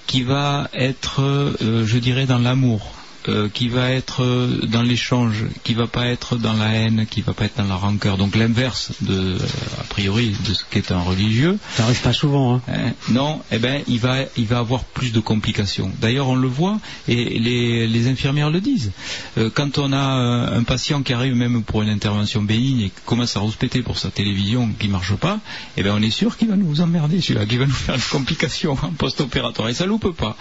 qui 0.08 0.24
va 0.24 0.69
être, 0.74 1.22
euh, 1.22 1.85
je 1.85 1.98
dirais, 1.98 2.26
dans 2.26 2.40
l'amour, 2.40 2.93
euh, 3.30 3.50
qui 3.53 3.69
va 3.69 3.91
être 3.91 4.24
euh, 4.24 4.61
dans 4.66 4.82
l'échange, 4.82 5.45
qui 5.64 5.75
va 5.75 5.85
pas 5.85 6.08
être 6.08 6.38
dans 6.38 6.53
la 6.53 6.74
haine, 6.74 7.06
qui 7.08 7.22
va 7.22 7.33
pas 7.33 7.45
être 7.45 7.58
dans 7.58 7.67
la 7.67 7.75
rancœur. 7.75 8.17
Donc 8.17 8.35
l'inverse 8.35 8.93
de, 9.01 9.38
a 9.80 9.83
priori, 9.83 10.35
de 10.48 10.56
ce 10.56 10.64
qu'est 10.67 10.91
un 10.91 11.01
religieux. 11.01 11.59
Ça 11.75 11.83
arrive 11.83 12.01
pas 12.01 12.14
souvent. 12.14 12.56
Hein. 12.56 12.61
hein. 12.67 12.93
non, 13.09 13.41
eh 13.51 13.59
ben 13.59 13.83
il 13.88 14.00
va, 14.00 14.22
il 14.38 14.48
va 14.48 14.58
avoir 14.58 14.85
plus 14.85 15.11
de 15.11 15.19
complications. 15.19 15.91
D'ailleurs, 16.01 16.30
on 16.30 16.35
le 16.35 16.48
voit 16.48 16.80
et 17.08 17.38
les, 17.38 17.85
les 17.85 18.08
infirmières 18.08 18.50
le 18.50 18.59
disent. 18.59 18.91
Euh, 19.38 19.51
quand 19.53 19.77
on 19.77 19.93
a 19.93 20.00
un 20.00 20.64
patient 20.64 21.03
qui 21.03 21.14
arrive 21.14 21.35
même 21.35 21.61
pour 21.61 21.83
une 21.83 21.90
intervention 21.90 22.41
bénigne 22.41 22.82
et 22.82 22.90
qui 22.90 23.01
commence 23.06 23.38
à 23.38 23.41
rouspéter 23.41 23.83
pour 23.83 24.00
sa 24.00 24.09
télévision 24.09 24.67
qui 24.80 24.88
marche 24.88 25.14
pas, 25.14 25.40
eh 25.77 25.83
ben 25.83 25.93
on 25.95 26.01
est 26.01 26.09
sûr 26.09 26.38
qu'il 26.38 26.48
va 26.48 26.56
nous 26.56 26.82
emmerder 26.82 27.22
celui-là, 27.22 27.45
qu'il 27.45 27.59
va 27.59 27.67
nous 27.67 27.72
faire 27.72 27.98
des 27.98 28.01
complications 28.09 28.72
en 28.82 28.90
post-opératoire 28.93 29.69
et 29.69 29.75
ça 29.75 29.85
loupe 29.85 30.17
pas. 30.17 30.35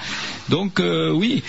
Donc 0.49 0.81
oui, 0.81 1.43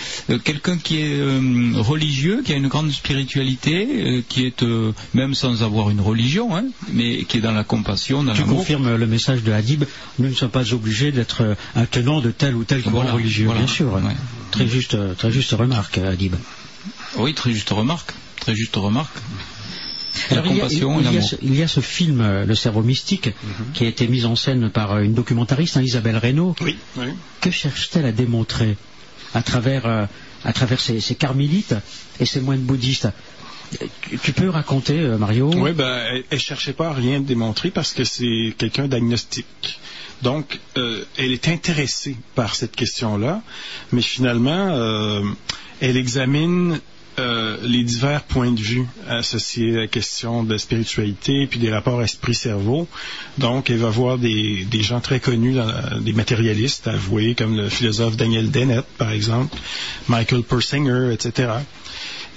quelqu'un 0.44 0.76
qui 0.76 0.98
est 0.98 1.21
euh, 1.22 1.72
religieux, 1.76 2.42
qui 2.44 2.52
a 2.52 2.56
une 2.56 2.68
grande 2.68 2.90
spiritualité, 2.90 3.86
euh, 3.88 4.22
qui 4.28 4.44
est 4.44 4.62
euh, 4.62 4.92
même 5.14 5.34
sans 5.34 5.62
avoir 5.62 5.90
une 5.90 6.00
religion, 6.00 6.56
hein, 6.56 6.64
mais 6.92 7.24
qui 7.24 7.38
est 7.38 7.40
dans 7.40 7.52
la 7.52 7.64
compassion, 7.64 8.22
dans 8.24 8.34
Tu 8.34 8.42
confirmes 8.42 8.96
le 8.96 9.06
message 9.06 9.42
de 9.42 9.52
Hadib, 9.52 9.84
nous 10.18 10.28
ne 10.28 10.34
sommes 10.34 10.50
pas 10.50 10.72
obligés 10.72 11.12
d'être 11.12 11.56
un 11.76 11.86
tenant 11.86 12.20
de 12.20 12.30
tel 12.30 12.56
ou 12.56 12.64
tel 12.64 12.82
courant 12.82 13.14
religieux, 13.14 13.48
bien 13.54 13.66
sûr. 13.66 14.00
Très 14.50 14.66
juste, 14.66 14.96
très 15.16 15.30
juste 15.30 15.52
remarque, 15.52 15.98
Hadib. 15.98 16.34
Oui, 17.16 17.34
très 17.34 17.52
juste 17.52 17.70
remarque, 17.70 18.12
très 18.40 18.54
juste 18.54 18.76
remarque. 18.76 19.16
la 20.30 20.42
compassion 20.42 21.00
il, 21.00 21.04
y 21.04 21.18
a, 21.18 21.22
il, 21.42 21.54
y 21.56 21.62
a, 21.62 21.68
ce 21.68 21.80
film, 21.80 22.44
Le 22.46 22.54
cerveau 22.54 22.82
mystique, 22.82 23.28
mhm. 23.28 23.66
qui 23.72 23.84
a 23.84 23.88
été 23.88 24.08
mis 24.08 24.24
en 24.24 24.36
scène 24.36 24.70
par 24.70 24.98
une 24.98 25.14
documentariste, 25.14 25.76
hein, 25.76 25.82
Isabelle 25.82 26.18
Reynaud. 26.18 26.56
Oui, 26.60 26.76
Que 27.40 27.50
cherche-t-elle 27.50 28.06
à 28.06 28.12
démontrer 28.12 28.76
à 29.34 29.42
travers 29.42 30.08
à 30.44 30.52
travers 30.52 30.80
ces, 30.80 31.00
carmélites 31.14 31.74
et 32.20 32.26
ces 32.26 32.40
moines 32.40 32.60
bouddhistes. 32.60 33.08
Tu 34.22 34.32
peux 34.32 34.50
raconter, 34.50 34.98
euh, 34.98 35.16
Mario 35.16 35.50
Oui, 35.54 35.72
ben, 35.72 36.04
elle, 36.12 36.24
ne 36.30 36.38
cherchait 36.38 36.74
pas 36.74 36.88
à 36.88 36.92
rien 36.92 37.20
démontrer 37.20 37.70
parce 37.70 37.92
que 37.92 38.04
c'est 38.04 38.54
quelqu'un 38.58 38.86
d'agnostique. 38.86 39.80
Donc, 40.20 40.60
euh, 40.76 41.04
elle 41.16 41.32
est 41.32 41.48
intéressée 41.48 42.16
par 42.34 42.54
cette 42.54 42.76
question-là, 42.76 43.42
mais 43.90 44.02
finalement, 44.02 44.68
euh, 44.76 45.22
elle 45.80 45.96
examine 45.96 46.80
euh, 47.18 47.58
les 47.62 47.82
divers 47.82 48.22
points 48.22 48.52
de 48.52 48.60
vue 48.60 48.86
associés 49.08 49.76
à 49.76 49.80
la 49.80 49.86
question 49.86 50.42
de 50.44 50.56
spiritualité 50.56 51.46
puis 51.46 51.58
des 51.58 51.70
rapports 51.70 52.02
esprit-cerveau. 52.02 52.88
Donc, 53.38 53.70
elle 53.70 53.78
va 53.78 53.90
voir 53.90 54.18
des, 54.18 54.66
gens 54.80 55.00
très 55.00 55.20
connus, 55.20 55.56
des 56.00 56.12
matérialistes 56.12 56.88
avoués, 56.88 57.34
comme 57.34 57.56
le 57.56 57.68
philosophe 57.68 58.16
Daniel 58.16 58.50
Dennett, 58.50 58.84
par 58.98 59.10
exemple, 59.10 59.56
Michael 60.08 60.42
Persinger, 60.42 61.12
etc. 61.12 61.50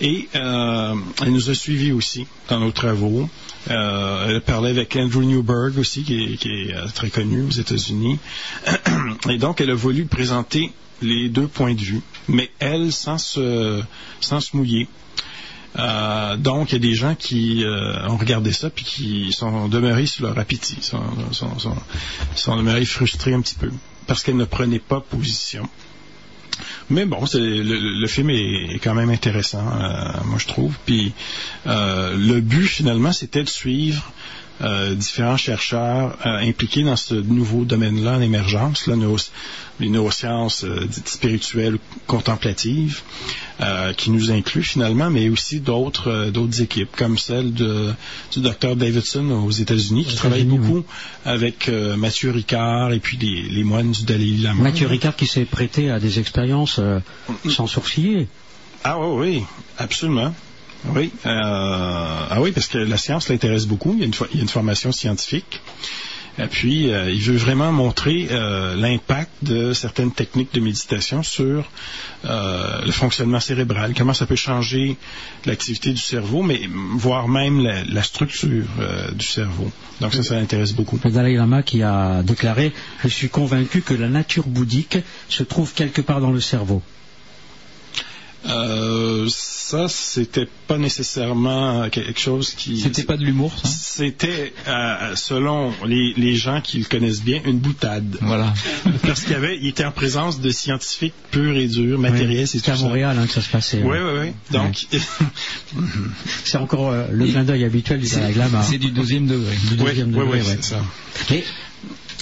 Et 0.02 0.28
euh, 0.36 0.96
elle 1.22 1.32
nous 1.32 1.50
a 1.50 1.56
suivis 1.56 1.92
aussi 1.92 2.28
dans 2.50 2.60
nos 2.60 2.72
travaux. 2.72 3.30
Euh, 3.70 4.28
elle 4.30 4.42
parlait 4.42 4.70
avec 4.70 4.96
Andrew 4.96 5.24
Newberg 5.24 5.78
aussi, 5.78 6.04
qui 6.04 6.38
est, 6.42 6.94
très 6.94 7.10
connu 7.10 7.44
aux 7.44 7.52
États-Unis. 7.52 8.20
Et 9.30 9.38
donc, 9.38 9.62
elle 9.62 9.72
a 9.72 9.76
voulu 9.76 10.06
présenter 10.06 10.72
les 11.06 11.30
deux 11.30 11.48
points 11.48 11.74
de 11.74 11.82
vue, 11.82 12.02
mais 12.28 12.50
elle, 12.60 12.92
sans 12.92 13.18
se, 13.18 13.82
mouiller. 14.54 14.88
Euh, 15.78 16.38
donc, 16.38 16.72
il 16.72 16.74
y 16.74 16.76
a 16.78 16.80
des 16.80 16.96
gens 16.96 17.16
qui 17.16 17.64
euh, 17.64 18.08
ont 18.08 18.18
regardé 18.18 18.54
ça 18.54 18.70
puis 18.70 18.86
qui 18.86 19.34
sont 19.34 19.68
demeurés 19.68 20.06
sur 20.06 20.26
leur 20.26 20.40
appétit, 20.40 20.78
sont, 20.82 21.02
sont, 22.36 22.58
demeurés 22.58 22.86
frustrés 22.86 23.34
un 23.34 23.42
petit 23.42 23.56
peu 23.56 23.70
parce 24.08 24.24
qu'elles 24.24 24.38
ne 24.38 24.46
prenaient 24.46 24.80
pas 24.80 25.02
position. 25.02 25.68
Mais 26.90 27.06
bon, 27.06 27.26
le, 27.34 28.08
film 28.08 28.30
est, 28.30 28.80
quand 28.82 28.94
même 28.94 29.10
intéressant, 29.10 29.68
euh, 29.68 30.12
moi 30.26 30.38
je 30.38 30.48
trouve. 30.48 30.78
Puis 30.86 31.12
le 31.66 32.40
but 32.40 32.68
finalement, 32.68 33.12
c'était 33.12 33.44
de 33.44 33.50
suivre 33.50 34.14
euh, 34.62 34.96
différents 34.96 35.38
chercheurs 35.38 36.18
euh, 36.26 36.38
impliqués 36.38 36.84
dans 36.84 36.96
ce 36.96 37.16
nouveau 37.16 37.66
domaine-là 37.66 38.14
en 38.14 38.22
émergence, 38.22 38.88
là, 38.88 38.96
les 39.80 39.90
neurosciences 39.90 40.64
euh, 40.64 40.86
dites 40.86 41.10
spirituelles 41.10 41.78
contemplatives, 42.08 43.02
qui 43.96 44.12
nous 44.12 44.32
incluent 44.32 44.64
finalement, 44.64 45.10
mais 45.10 45.30
aussi 45.30 45.62
d'autres 45.62 46.30
d'autres 46.30 46.62
équipes, 46.62 46.94
comme 46.98 47.18
celle 47.18 47.54
de, 47.54 47.94
du 48.34 48.42
docteur 48.42 48.76
Davidson 48.76 49.30
aux 49.32 49.52
États-Unis, 49.52 50.04
qui 50.04 50.16
travaille 50.16 50.44
beaucoup 50.44 50.84
avec 51.24 51.70
Mathieu 51.98 52.32
Ricard 52.32 52.92
et 52.92 53.00
puis 53.00 53.18
les, 53.18 53.44
les 53.44 53.64
moines 53.64 53.92
du 53.92 54.04
Dalai 54.04 54.36
Lama. 54.42 54.64
Mathieu 54.64 54.88
Ricard 54.88 55.16
qui 55.16 55.26
s'est 55.26 55.46
prêté 55.46 55.90
à 55.90 56.00
des 56.00 56.20
expériences 56.20 56.80
euh, 56.80 57.00
sans 57.50 57.68
sourciller. 57.68 58.28
Ah 58.84 59.00
oui, 59.00 59.08
oui, 59.20 59.44
absolument. 59.78 60.34
Oui, 60.94 61.12
euh, 61.26 61.30
ah 61.32 62.38
oui, 62.40 62.52
parce 62.52 62.68
que 62.68 62.78
la 62.78 62.98
science 62.98 63.30
l'intéresse 63.30 63.66
beaucoup. 63.66 63.94
Il 63.94 64.00
y 64.00 64.04
a 64.04 64.06
une, 64.06 64.14
il 64.34 64.48
formation 64.50 64.92
scientifique. 64.92 65.62
Et 66.38 66.48
puis, 66.48 66.92
euh, 66.92 67.10
il 67.12 67.22
veut 67.22 67.38
vraiment 67.38 67.72
montrer 67.72 68.28
euh, 68.30 68.76
l'impact 68.76 69.32
de 69.42 69.72
certaines 69.72 70.12
techniques 70.12 70.54
de 70.54 70.60
méditation 70.60 71.24
sur 71.24 71.70
euh, 72.26 72.82
le 72.86 72.92
fonctionnement 72.92 73.40
cérébral, 73.40 73.94
comment 73.96 74.14
ça 74.14 74.26
peut 74.26 74.36
changer 74.36 74.98
l'activité 75.46 75.92
du 75.92 76.02
cerveau, 76.02 76.44
mais 76.44 76.62
voire 76.96 77.30
même 77.30 77.64
la, 77.64 77.86
la 77.86 78.04
structure 78.04 78.66
du 79.14 79.26
cerveau. 79.26 79.72
Donc 80.02 80.14
ça, 80.14 80.24
ça 80.24 80.36
l'intéresse 80.36 80.74
beaucoup. 80.74 81.00
Le 81.04 81.12
Dalai 81.12 81.36
Lama 81.36 81.64
qui 81.64 81.84
a 81.84 82.22
déclaré 82.24 82.74
Je 83.04 83.08
suis 83.08 83.30
convaincu 83.30 83.82
que 83.82 83.94
la 83.94 84.10
nature 84.10 84.48
bouddhique 84.48 84.98
se 85.30 85.44
trouve 85.44 85.74
quelque 85.74 86.02
part 86.02 86.20
dans 86.20 86.32
le 86.32 86.42
cerveau. 86.42 86.82
Euh, 88.48 89.28
ça, 89.30 89.88
c'était 89.88 90.48
pas 90.68 90.78
nécessairement 90.78 91.90
quelque 91.90 92.20
chose 92.20 92.54
qui... 92.54 92.80
C'était 92.80 93.04
pas 93.04 93.18
de 93.18 93.24
l'humour, 93.24 93.52
ça? 93.58 93.68
C'était, 93.68 94.54
euh, 94.68 95.16
selon 95.16 95.74
les, 95.86 96.14
les 96.16 96.36
gens 96.36 96.62
qui 96.62 96.78
le 96.78 96.86
connaissent 96.86 97.24
bien, 97.24 97.42
une 97.46 97.60
boutade. 97.60 98.18
Voilà. 98.22 98.54
Parce 99.04 99.22
qu'il 99.22 99.32
y 99.32 99.36
avait, 99.36 99.58
il 99.60 99.68
était 99.68 99.86
en 99.86 99.92
présence 99.92 100.40
de 100.42 100.50
scientifiques 100.52 101.14
purs 101.32 101.58
et 101.58 101.68
durs, 101.68 101.98
matériels, 101.98 102.48
c'est 102.48 102.60
C'était 102.60 102.72
à. 102.72 102.76
Montréal 102.76 103.18
hein, 103.20 103.26
que 103.26 103.34
ça 103.34 103.42
se 103.42 103.50
passait. 103.50 103.82
Oui, 103.84 103.98
oui, 103.98 104.20
oui. 104.22 104.32
Donc, 104.52 104.86
C'est 106.44 106.58
encore 106.58 106.92
euh, 106.92 107.08
le 107.12 107.26
clin 107.26 107.44
d'œil 107.44 107.64
habituel 107.64 108.00
du 108.00 108.08
Dalai 108.08 108.34
Lama. 108.34 108.64
C'est 108.64 108.78
du 108.78 108.92
deuxième 108.92 109.26
degré. 109.28 109.56
Du 109.56 109.70
oui, 109.72 109.86
deuxième 109.90 110.10
oui, 110.10 110.20
degré, 110.20 110.40
oui, 110.40 110.46
ouais. 110.46 110.58
c'est 110.62 110.64
ça. 110.64 110.82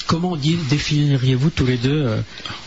Comment 0.07 0.35
définiriez-vous 0.35 1.49
tous 1.49 1.65
les 1.65 1.77
deux 1.77 2.05
euh, 2.05 2.21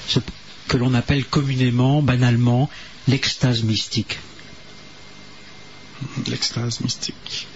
ce 0.08 0.20
que 0.68 0.76
l'on 0.76 0.94
appelle 0.94 1.24
communément, 1.24 2.02
banalement, 2.02 2.68
l'extase 3.08 3.62
mystique 3.62 4.18
L'extase 6.28 6.80
mystique. 6.80 7.46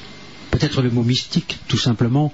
Peut-être 0.50 0.82
le 0.82 0.90
mot 0.90 1.02
mystique, 1.02 1.58
tout 1.68 1.76
simplement, 1.78 2.32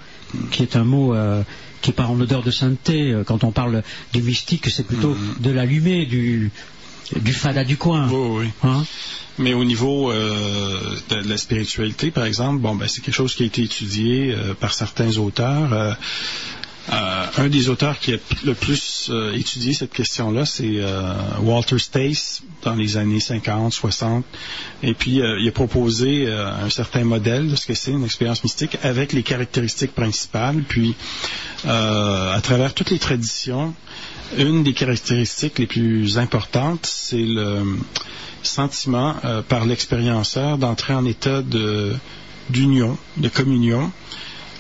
qui 0.51 0.63
est 0.63 0.77
un 0.77 0.85
mot 0.85 1.15
euh, 1.15 1.43
qui 1.83 1.93
pas 1.93 2.07
en 2.07 2.19
odeur 2.21 2.43
de 2.43 2.51
sainteté. 2.51 3.11
Euh, 3.13 3.25
Quand 3.25 3.45
on 3.45 3.51
parle 3.53 3.83
du 4.13 4.23
mystique, 4.23 4.69
c'est 4.71 4.85
plutôt 4.87 5.15
Mm-hmm. 5.15 5.41
de 5.43 5.51
l'allumé, 5.51 6.07
du, 6.07 6.51
du 7.17 7.33
fada 7.33 7.65
du 7.65 7.77
coin. 7.77 8.09
Oui, 8.09 8.45
oui. 8.45 8.51
Hein? 8.63 8.85
Mais 9.39 9.53
au 9.53 9.65
niveau 9.65 10.11
euh, 10.11 10.97
de, 11.11 11.23
de 11.23 11.29
la 11.29 11.37
spiritualité, 11.37 12.11
par 12.11 12.25
exemple, 12.25 12.59
bon, 12.61 12.75
ben, 12.75 12.89
c'est 12.89 13.03
quelque 13.03 13.15
chose 13.15 13.35
qui 13.35 13.43
a 13.43 13.47
été 13.47 13.63
étudié 13.63 14.33
euh, 14.35 14.55
par 14.55 14.73
certains 14.73 15.19
auteurs. 15.19 15.97
Euh, 16.93 17.27
un 17.39 17.49
des 17.49 17.69
auteurs 17.69 17.99
qui 17.99 18.15
a 18.15 18.17
le 18.45 18.55
plus 18.55 19.09
euh, 19.11 19.33
étudié 19.33 19.75
cette 19.75 19.93
question-là, 19.93 20.47
c'est 20.47 20.77
euh, 20.77 21.15
Walter 21.41 21.79
Stace, 21.79 22.43
dans 22.63 22.75
les 22.77 22.97
années 22.97 23.19
50, 23.19 23.73
60. 23.73 24.25
Et 24.85 24.95
puis, 24.95 25.17
il 25.17 25.49
a 25.49 25.53
proposé 25.53 26.31
un 26.31 26.71
certain 26.71 27.05
modèle 27.05 27.51
de 27.51 27.57
ce 27.57 27.67
que 27.67 27.75
c'est 27.75 27.91
une 27.93 28.05
expérience 28.05 28.43
mystique 28.45 28.79
avec 28.83 29.13
les 29.13 29.23
caractéristiques 29.23 29.95
principales. 29.95 30.63
Puis, 30.69 30.95
à 31.65 32.39
travers 32.43 32.75
toutes 32.75 32.91
les 32.91 32.99
traditions, 32.99 33.75
une 34.37 34.63
des 34.65 34.73
caractéristiques 34.73 35.59
les 35.59 35.67
plus 35.67 36.19
importantes, 36.19 36.87
c'est 36.87 37.25
le 37.25 37.79
sentiment 38.43 39.15
par 39.49 39.65
l'expérienceur 39.65 40.59
d'entrer 40.59 40.95
en 40.95 41.05
état 41.05 41.43
de 41.43 41.95
d'union, 42.51 42.97
de 43.17 43.29
communion 43.29 43.91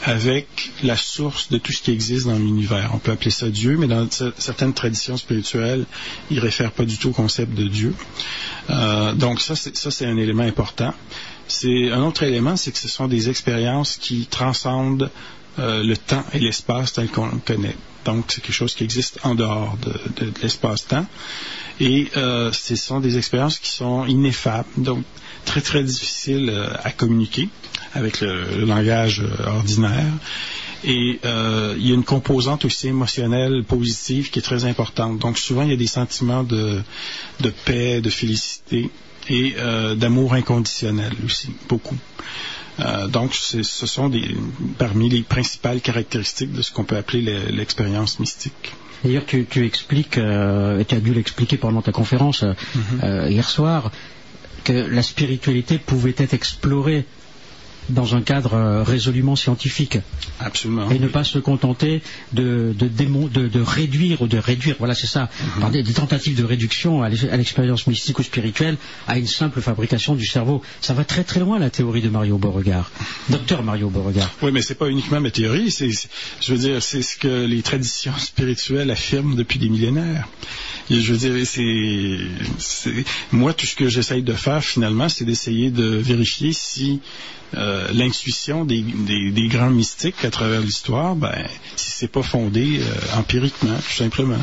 avec 0.04 0.70
la 0.82 0.96
source 0.96 1.48
de 1.50 1.58
tout 1.58 1.72
ce 1.72 1.82
qui 1.82 1.90
existe 1.90 2.26
dans 2.26 2.38
l'univers. 2.38 2.90
On 2.94 2.98
peut 2.98 3.12
appeler 3.12 3.30
ça 3.30 3.48
Dieu, 3.48 3.76
mais 3.78 3.86
dans 3.86 4.04
cer- 4.06 4.32
certaines 4.38 4.74
traditions 4.74 5.16
spirituelles, 5.16 5.84
ils 6.30 6.38
réfèrent 6.38 6.72
pas 6.72 6.84
du 6.84 6.98
tout 6.98 7.08
au 7.10 7.12
concept 7.12 7.54
de 7.54 7.66
Dieu. 7.66 7.94
Euh, 8.70 9.12
donc 9.14 9.40
ça, 9.40 9.56
c'est, 9.56 9.76
ça, 9.76 9.90
c'est 9.90 10.06
un 10.06 10.16
élément 10.16 10.42
important. 10.44 10.92
C'est 11.48 11.90
un 11.90 12.02
autre 12.02 12.22
élément, 12.24 12.56
c'est 12.56 12.72
que 12.72 12.78
ce 12.78 12.88
sont 12.88 13.06
des 13.08 13.28
expériences 13.28 13.96
qui 13.96 14.26
transcendent 14.26 15.10
euh, 15.58 15.82
le 15.82 15.96
temps 15.96 16.24
et 16.34 16.38
l'espace 16.40 16.92
tel 16.92 17.08
qu'on 17.08 17.26
le 17.26 17.38
connaît. 17.44 17.76
Donc, 18.04 18.26
c'est 18.28 18.40
quelque 18.40 18.54
chose 18.54 18.74
qui 18.74 18.84
existe 18.84 19.18
en 19.24 19.34
dehors 19.34 19.76
de, 19.82 20.24
de- 20.24 20.30
de 20.30 20.40
l'espace-temps. 20.42 21.06
Et 21.80 22.08
euh, 22.16 22.52
ce 22.52 22.76
sont 22.76 23.00
des 23.00 23.16
expériences 23.18 23.58
qui 23.58 23.70
sont 23.70 24.06
ineffables, 24.06 24.68
donc 24.76 25.04
très 25.44 25.60
très 25.60 25.82
difficiles 25.82 26.48
euh, 26.50 26.68
à 26.84 26.90
communiquer 26.90 27.48
avec 27.96 28.20
le, 28.20 28.44
le 28.58 28.64
langage 28.64 29.20
euh, 29.20 29.46
ordinaire. 29.58 30.12
Et 30.84 31.18
euh, 31.24 31.74
il 31.78 31.86
y 31.88 31.90
a 31.90 31.94
une 31.94 32.04
composante 32.04 32.64
aussi 32.64 32.88
émotionnelle 32.88 33.64
positive 33.66 34.30
qui 34.30 34.38
est 34.38 34.42
très 34.50 34.64
importante. 34.66 35.18
Donc 35.18 35.38
souvent 35.38 35.62
il 35.62 35.70
y 35.70 35.72
a 35.72 35.76
des 35.76 35.86
sentiments 35.86 36.44
de, 36.44 36.80
de 37.40 37.50
paix, 37.64 38.00
de 38.00 38.10
félicité 38.10 38.90
et 39.28 39.54
euh, 39.58 39.94
d'amour 39.96 40.34
inconditionnel 40.34 41.12
aussi, 41.24 41.48
beaucoup. 41.68 41.96
Euh, 42.78 43.08
donc 43.08 43.34
ce 43.34 43.62
sont 43.62 44.08
des, 44.10 44.36
parmi 44.78 45.08
les 45.08 45.22
principales 45.22 45.80
caractéristiques 45.80 46.52
de 46.52 46.62
ce 46.62 46.70
qu'on 46.70 46.84
peut 46.84 46.96
appeler 46.98 47.22
le- 47.22 47.56
l'expérience 47.56 48.20
mystique. 48.20 48.72
D'ailleurs, 49.02 49.24
tu, 49.26 49.46
tu 49.48 49.64
expliques, 49.66 50.18
et 50.18 50.84
tu 50.88 50.94
as 50.94 51.00
dû 51.00 51.12
l'expliquer 51.14 51.56
pendant 51.56 51.82
ta 51.82 51.92
conférence 51.92 52.44
euh, 53.02 53.28
hier 53.28 53.48
soir, 53.48 53.90
que 54.64 54.72
la 54.72 55.02
spiritualité 55.02 55.78
pouvait 55.78 56.14
être 56.18 56.34
explorée 56.34 57.04
dans 57.88 58.14
un 58.16 58.20
cadre 58.22 58.54
euh, 58.54 58.82
résolument 58.82 59.36
scientifique 59.36 59.98
Absolument. 60.40 60.90
et 60.90 60.98
ne 60.98 61.08
pas 61.08 61.24
se 61.24 61.38
contenter 61.38 62.02
de, 62.32 62.74
de, 62.78 62.88
démon- 62.88 63.28
de, 63.30 63.48
de 63.48 63.60
réduire 63.60 64.22
ou 64.22 64.26
de 64.26 64.38
réduire, 64.38 64.76
voilà 64.78 64.94
c'est 64.94 65.06
ça, 65.06 65.28
par 65.60 65.70
des, 65.70 65.82
des 65.82 65.92
tentatives 65.92 66.36
de 66.36 66.44
réduction 66.44 67.02
à 67.02 67.08
l'ex- 67.08 67.24
à 67.30 67.36
l'expérience 67.36 67.86
mystique 67.86 68.18
ou 68.18 68.22
spirituelle 68.22 68.76
à 69.06 69.18
une 69.18 69.26
simple 69.26 69.60
fabrication 69.60 70.14
du 70.14 70.26
cerveau. 70.26 70.62
Ça 70.80 70.94
va 70.94 71.04
très 71.04 71.24
très 71.24 71.40
loin 71.40 71.58
la 71.58 71.70
théorie 71.70 72.02
de 72.02 72.08
Mario 72.08 72.38
Beauregard, 72.38 72.90
docteur 73.28 73.62
Mario 73.62 73.88
Beauregard. 73.90 74.30
Oui, 74.42 74.50
mais 74.52 74.62
c'est 74.62 74.74
pas 74.74 74.88
uniquement 74.88 75.20
ma 75.20 75.30
théorie. 75.30 75.70
C'est, 75.70 75.90
je 76.40 76.52
veux 76.52 76.58
dire, 76.58 76.82
c'est 76.82 77.02
ce 77.02 77.16
que 77.16 77.46
les 77.46 77.62
traditions 77.62 78.16
spirituelles 78.18 78.90
affirment 78.90 79.34
depuis 79.36 79.58
des 79.58 79.68
millénaires. 79.68 80.28
Et 80.90 81.00
je 81.00 81.12
veux 81.14 81.18
dire, 81.18 81.46
c'est- 81.46 83.04
moi 83.32 83.52
tout 83.52 83.66
ce 83.66 83.74
que 83.76 83.88
j'essaye 83.88 84.22
de 84.22 84.32
faire 84.32 84.62
finalement, 84.62 85.08
c'est 85.08 85.24
d'essayer 85.24 85.70
de 85.70 85.84
vérifier 85.84 86.52
si 86.52 87.00
euh, 87.54 87.88
l'intuition 87.92 88.64
des, 88.64 88.82
grands 89.48 89.70
mystiques 89.70 90.24
à 90.24 90.30
travers 90.30 90.60
l'histoire, 90.60 91.14
ben, 91.14 91.46
si 91.76 91.90
c'est 91.90 92.08
pas 92.08 92.22
fondé 92.22 92.80
euh, 92.80 93.18
empiriquement, 93.18 93.76
tout 93.76 93.96
simplement. 93.96 94.38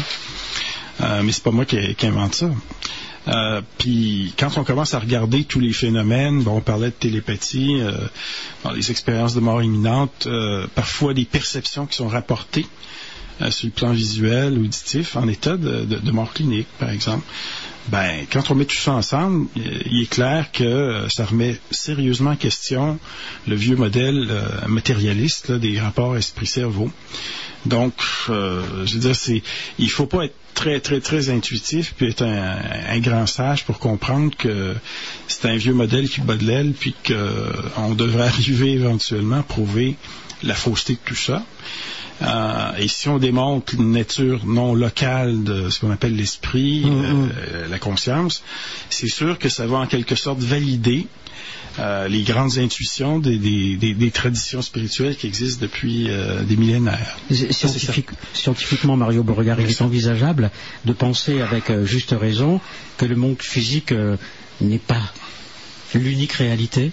Euh, 1.01 1.21
mais 1.23 1.31
c'est 1.31 1.43
pas 1.43 1.51
moi 1.51 1.65
qui, 1.65 1.95
qui 1.95 2.05
invente 2.07 2.35
ça. 2.35 2.49
Euh, 3.27 3.61
puis 3.77 4.33
quand 4.37 4.57
on 4.57 4.63
commence 4.63 4.93
à 4.93 4.99
regarder 4.99 5.43
tous 5.43 5.59
les 5.59 5.73
phénomènes, 5.73 6.43
bon, 6.43 6.57
on 6.57 6.61
parlait 6.61 6.89
de 6.89 6.93
télépathie, 6.93 7.79
euh, 7.81 7.91
bon, 8.63 8.71
les 8.71 8.91
expériences 8.91 9.33
de 9.33 9.39
mort 9.39 9.61
imminente, 9.61 10.27
parfois 10.75 11.13
des 11.13 11.25
perceptions 11.25 11.85
qui 11.85 11.97
sont 11.97 12.07
rapportées 12.07 12.65
sur 13.49 13.65
le 13.65 13.71
plan 13.71 13.91
visuel, 13.91 14.57
auditif, 14.57 15.15
en 15.15 15.27
état 15.27 15.57
de 15.57 16.11
mort 16.11 16.31
clinique, 16.33 16.67
par 16.79 16.89
exemple. 16.91 17.25
Ben, 17.87 18.25
quand 18.31 18.49
on 18.49 18.55
met 18.55 18.65
tout 18.65 18.77
ça 18.77 18.93
ensemble, 18.93 19.47
euh, 19.57 19.79
il 19.85 20.03
est 20.03 20.09
clair 20.09 20.51
que 20.51 20.63
euh, 20.63 21.09
ça 21.09 21.25
remet 21.25 21.59
sérieusement 21.69 22.31
en 22.31 22.35
question 22.35 22.97
le 23.45 23.55
vieux 23.55 23.75
modèle 23.75 24.27
euh, 24.29 24.67
matérialiste 24.67 25.49
là, 25.49 25.57
des 25.57 25.79
rapports 25.79 26.15
esprit-cerveau. 26.15 26.89
Donc, 27.65 27.93
euh, 28.29 28.61
je 28.85 28.93
veux 28.93 28.99
dire, 28.99 29.15
c'est, 29.15 29.43
il 29.79 29.89
faut 29.89 30.05
pas 30.05 30.25
être 30.25 30.35
très, 30.53 30.79
très, 30.79 31.01
très 31.01 31.29
intuitif 31.29 31.93
puis 31.97 32.07
être 32.07 32.23
un, 32.23 32.57
un 32.89 32.99
grand 32.99 33.25
sage 33.25 33.65
pour 33.65 33.79
comprendre 33.79 34.35
que 34.37 34.75
c'est 35.27 35.49
un 35.49 35.57
vieux 35.57 35.73
modèle 35.73 36.07
qui 36.07 36.21
bat 36.21 36.37
de 36.37 36.45
l'aile 36.45 36.73
puis 36.73 36.93
qu'on 37.05 37.95
devrait 37.95 38.27
arriver 38.27 38.71
éventuellement 38.71 39.39
à 39.39 39.43
prouver 39.43 39.95
la 40.41 40.55
fausseté 40.55 40.93
de 40.93 40.99
tout 41.03 41.15
ça. 41.15 41.43
Euh, 42.23 42.71
et 42.77 42.87
si 42.87 43.09
on 43.09 43.17
démontre 43.19 43.73
une 43.75 43.91
nature 43.91 44.45
non 44.45 44.73
locale 44.75 45.43
de 45.43 45.69
ce 45.69 45.79
qu'on 45.79 45.91
appelle 45.91 46.15
l'esprit, 46.15 46.83
Mhm. 46.85 47.29
euh, 47.37 47.67
la 47.67 47.79
conscience, 47.79 48.43
c'est 48.89 49.07
sûr 49.09 49.37
que 49.39 49.49
ça 49.49 49.67
va 49.67 49.77
en 49.77 49.87
quelque 49.87 50.15
sorte 50.15 50.39
valider 50.39 51.07
euh, 51.79 52.07
les 52.07 52.21
grandes 52.21 52.59
intuitions 52.59 53.17
des, 53.17 53.37
des- 53.37 53.75
des- 53.77 53.95
des 53.95 54.11
traditions 54.11 54.61
spirituelles 54.61 55.15
qui 55.17 55.25
existent 55.25 55.61
depuis 55.63 56.05
euh, 56.07 56.43
des 56.43 56.55
millénaires. 56.55 57.17
Scientifique- 57.51 58.11
scientifiquement, 58.33 58.95
Mario 58.95 59.23
Beauregard, 59.23 59.59
il 59.59 59.69
est 59.69 59.81
envisageable 59.81 60.51
de 60.85 60.93
penser 60.93 61.41
avec 61.41 61.71
euh, 61.71 61.83
juste 61.85 62.11
raison 62.17 62.61
que 62.97 63.05
le 63.05 63.15
monde 63.15 63.41
physique 63.41 63.91
n'est 64.61 64.77
pas 64.77 65.01
l'unique 65.95 66.33
réalité. 66.33 66.91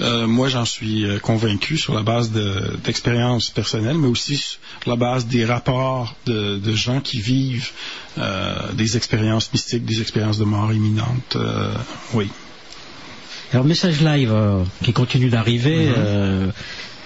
Euh, 0.00 0.26
moi, 0.26 0.48
j'en 0.48 0.64
suis 0.66 1.04
euh, 1.06 1.18
convaincu 1.18 1.78
sur 1.78 1.94
la 1.94 2.02
base 2.02 2.30
de- 2.30 2.76
d'expériences 2.84 3.48
personnelles, 3.50 3.96
mais 3.96 4.08
aussi 4.08 4.36
sur 4.36 4.58
la 4.86 4.96
base 4.96 5.26
des 5.26 5.44
rapports 5.46 6.14
de, 6.26 6.58
de 6.58 6.74
gens 6.74 7.00
qui 7.00 7.20
vivent 7.20 7.70
euh, 8.18 8.72
des 8.74 8.96
expériences 8.98 9.50
mystiques, 9.52 9.84
des 9.86 10.02
expériences 10.02 10.38
de 10.38 10.44
mort 10.44 10.70
imminente. 10.72 11.36
Euh, 11.36 11.72
oui. 12.12 12.28
Alors, 13.52 13.64
message 13.64 14.00
live 14.02 14.34
qui 14.84 14.92
continue 14.92 15.30
d'arriver. 15.30 15.86
Mhm. 15.86 15.94
euh, 15.96 16.46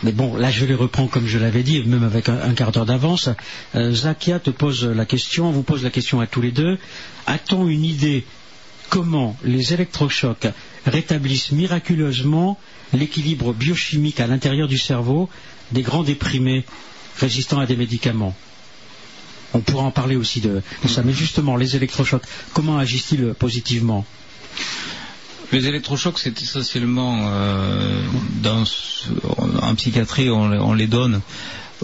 mais 0.02 0.12
bon, 0.12 0.34
là, 0.36 0.50
je 0.50 0.64
les 0.64 0.74
reprends 0.74 1.06
comme 1.06 1.26
je 1.26 1.38
l'avais 1.38 1.62
dit, 1.62 1.82
même 1.84 2.02
avec 2.04 2.28
un, 2.30 2.40
un 2.42 2.54
quart 2.54 2.72
d'heure 2.72 2.86
d'avance. 2.86 3.28
Euh, 3.74 3.92
Zakia 3.92 4.40
te 4.40 4.50
pose 4.50 4.84
la 4.84 5.04
question, 5.04 5.50
vous 5.52 5.62
pose 5.62 5.84
la 5.84 5.90
question 5.90 6.20
à 6.20 6.26
tous 6.26 6.40
les 6.40 6.50
deux. 6.52 6.78
A-t-on 7.26 7.68
une 7.68 7.84
idée 7.84 8.24
comment 8.88 9.36
les 9.44 9.74
électrochocs 9.74 10.48
rétablissent 10.86 11.52
miraculeusement 11.52 12.58
l'équilibre 12.92 13.52
biochimique 13.52 14.20
à 14.20 14.26
l'intérieur 14.26 14.68
du 14.68 14.78
cerveau 14.78 15.28
des 15.72 15.82
grands 15.82 16.02
déprimés 16.02 16.64
résistants 17.18 17.60
à 17.60 17.66
des 17.66 17.76
médicaments 17.76 18.34
On 19.52 19.60
pourra 19.60 19.84
en 19.84 19.90
parler 19.90 20.16
aussi 20.16 20.40
de, 20.40 20.62
ça. 20.86 21.02
Mais 21.02 21.12
justement, 21.12 21.56
les 21.56 21.76
électrochocs, 21.76 22.22
comment 22.52 22.78
agissent-ils 22.78 23.34
positivement? 23.38 24.06
Les 25.52 25.66
électrochocs, 25.66 26.18
c'est 26.20 26.40
essentiellement 26.40 27.22
euh, 27.24 28.02
dans, 28.42 28.62
en 29.60 29.74
psychiatrie, 29.74 30.30
on 30.30 30.72
les 30.74 30.86
donne 30.86 31.20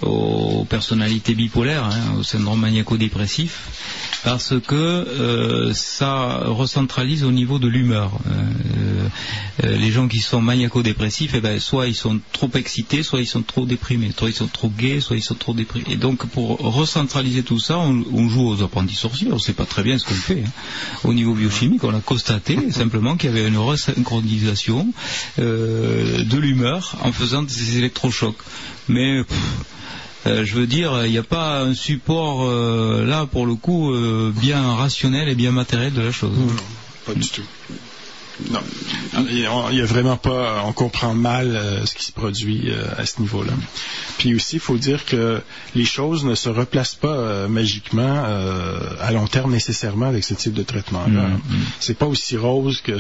aux 0.03 0.65
personnalités 0.69 1.35
bipolaires, 1.35 1.85
hein, 1.85 2.17
au 2.19 2.23
syndrome 2.23 2.61
maniaco-dépressif, 2.61 4.21
parce 4.27 4.55
que 4.67 4.75
euh, 4.75 5.73
ça 5.73 6.39
recentralise 6.47 7.23
au 7.23 7.31
niveau 7.31 7.61
de 7.61 7.69
l'humeur. 7.69 8.11
Euh, 8.27 9.09
euh, 9.65 9.77
les 9.77 9.93
gens 9.93 10.09
qui 10.09 10.19
sont 10.19 10.41
maniaco-dépressifs, 10.41 11.33
eh 11.35 11.41
ben, 11.41 11.61
soit 11.61 11.87
ils 11.87 11.95
sont 11.95 12.19
trop 12.33 12.51
excités, 12.55 13.05
soit 13.05 13.21
ils 13.21 13.27
sont 13.27 13.43
trop 13.43 13.67
déprimés, 13.67 14.11
soit 14.17 14.29
ils 14.29 14.35
sont 14.35 14.49
trop 14.49 14.69
gays, 14.69 15.01
soit 15.01 15.17
ils 15.17 15.23
sont 15.23 15.37
trop 15.37 15.55
déprimés. 15.55 15.87
Et 15.91 15.97
donc 15.97 16.27
pour 16.27 16.59
recentraliser 16.59 17.45
tout 17.45 17.61
ça, 17.61 17.79
on, 17.79 18.29
joue 18.29 18.49
aux 18.49 18.63
apprentis 18.63 18.97
sorciers, 18.97 19.29
on 19.31 19.35
ne 19.35 19.41
sait 19.41 19.53
pas 19.53 19.65
très 19.65 19.85
bien 19.85 19.97
ce 19.97 20.05
qu'on 20.05 20.15
fait. 20.15 20.43
hein. 20.45 20.51
Au 21.05 21.15
niveau 21.15 21.35
biochimique, 21.35 21.85
on 21.85 21.95
a 21.95 22.01
constaté 22.01 22.73
simplement 22.73 23.17
qu'il 23.17 23.31
y 23.31 23.33
avait 23.33 23.47
une 23.47 23.59
resynchronisation 23.59 24.93
de 25.39 26.37
l'humeur 26.37 26.97
en 27.03 27.13
faisant 27.13 27.43
des 27.45 27.79
électrochocs. 27.79 28.43
Mais 28.89 29.23
euh, 30.27 30.45
je 30.45 30.55
veux 30.55 30.67
dire, 30.67 31.05
il 31.05 31.13
n'y 31.13 31.19
a 31.19 31.23
pas 31.23 31.61
un 31.61 31.75
support 31.75 32.49
euh, 32.49 33.05
là 33.05 33.27
pour 33.27 33.47
le 33.47 33.55
coup 33.55 33.93
euh, 33.93 34.33
bien 34.35 34.75
rationnel 34.75 35.29
et 35.29 35.35
bien 35.35 35.53
matériel 35.53 35.93
de 35.93 36.03
la 36.03 36.13
chose. 36.13 36.37
Pas 37.05 37.15
du 37.15 37.29
tout. 37.29 37.43
Non. 38.51 38.61
Il 39.29 39.35
n'y 39.37 39.81
a 39.81 39.87
vraiment 39.87 40.17
pas, 40.17 40.63
on 40.67 40.73
comprend 40.73 41.15
mal 41.15 41.57
euh, 41.57 41.87
ce 41.87 41.95
qui 41.95 42.05
se 42.05 42.13
produit 42.13 42.71
euh, 42.71 42.85
à 42.97 43.07
ce 43.07 43.21
niveau-là. 43.21 43.53
Puis 44.19 44.35
aussi, 44.35 44.57
il 44.57 44.61
faut 44.61 44.77
dire 44.77 45.05
que 45.07 45.41
les 45.75 45.85
choses 45.85 46.25
ne 46.25 46.35
se 46.35 46.49
replacent 46.49 46.95
pas 46.95 47.09
euh, 47.09 47.49
magiquement 47.49 48.25
à 49.01 49.13
long 49.13 49.27
terme 49.27 49.53
nécessairement 49.53 50.07
avec 50.07 50.25
ce 50.25 50.35
type 50.35 50.53
de 50.53 50.63
traitement-là. 50.63 51.29
Mm, 51.29 51.35
mm. 51.35 51.65
C'est 51.81 51.97
pas 51.97 52.07
aussi 52.07 52.37
rose 52.37 52.81
que, 52.83 52.99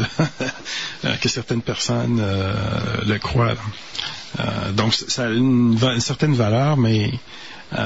que 1.20 1.28
certaines 1.28 1.62
personnes 1.62 2.22
le 3.06 3.18
croient. 3.18 3.54
donc, 4.74 4.94
ça 4.94 5.26
a 5.26 5.30
une, 5.30 5.78
certaine 6.00 6.34
valeur, 6.34 6.76
mais 6.76 7.12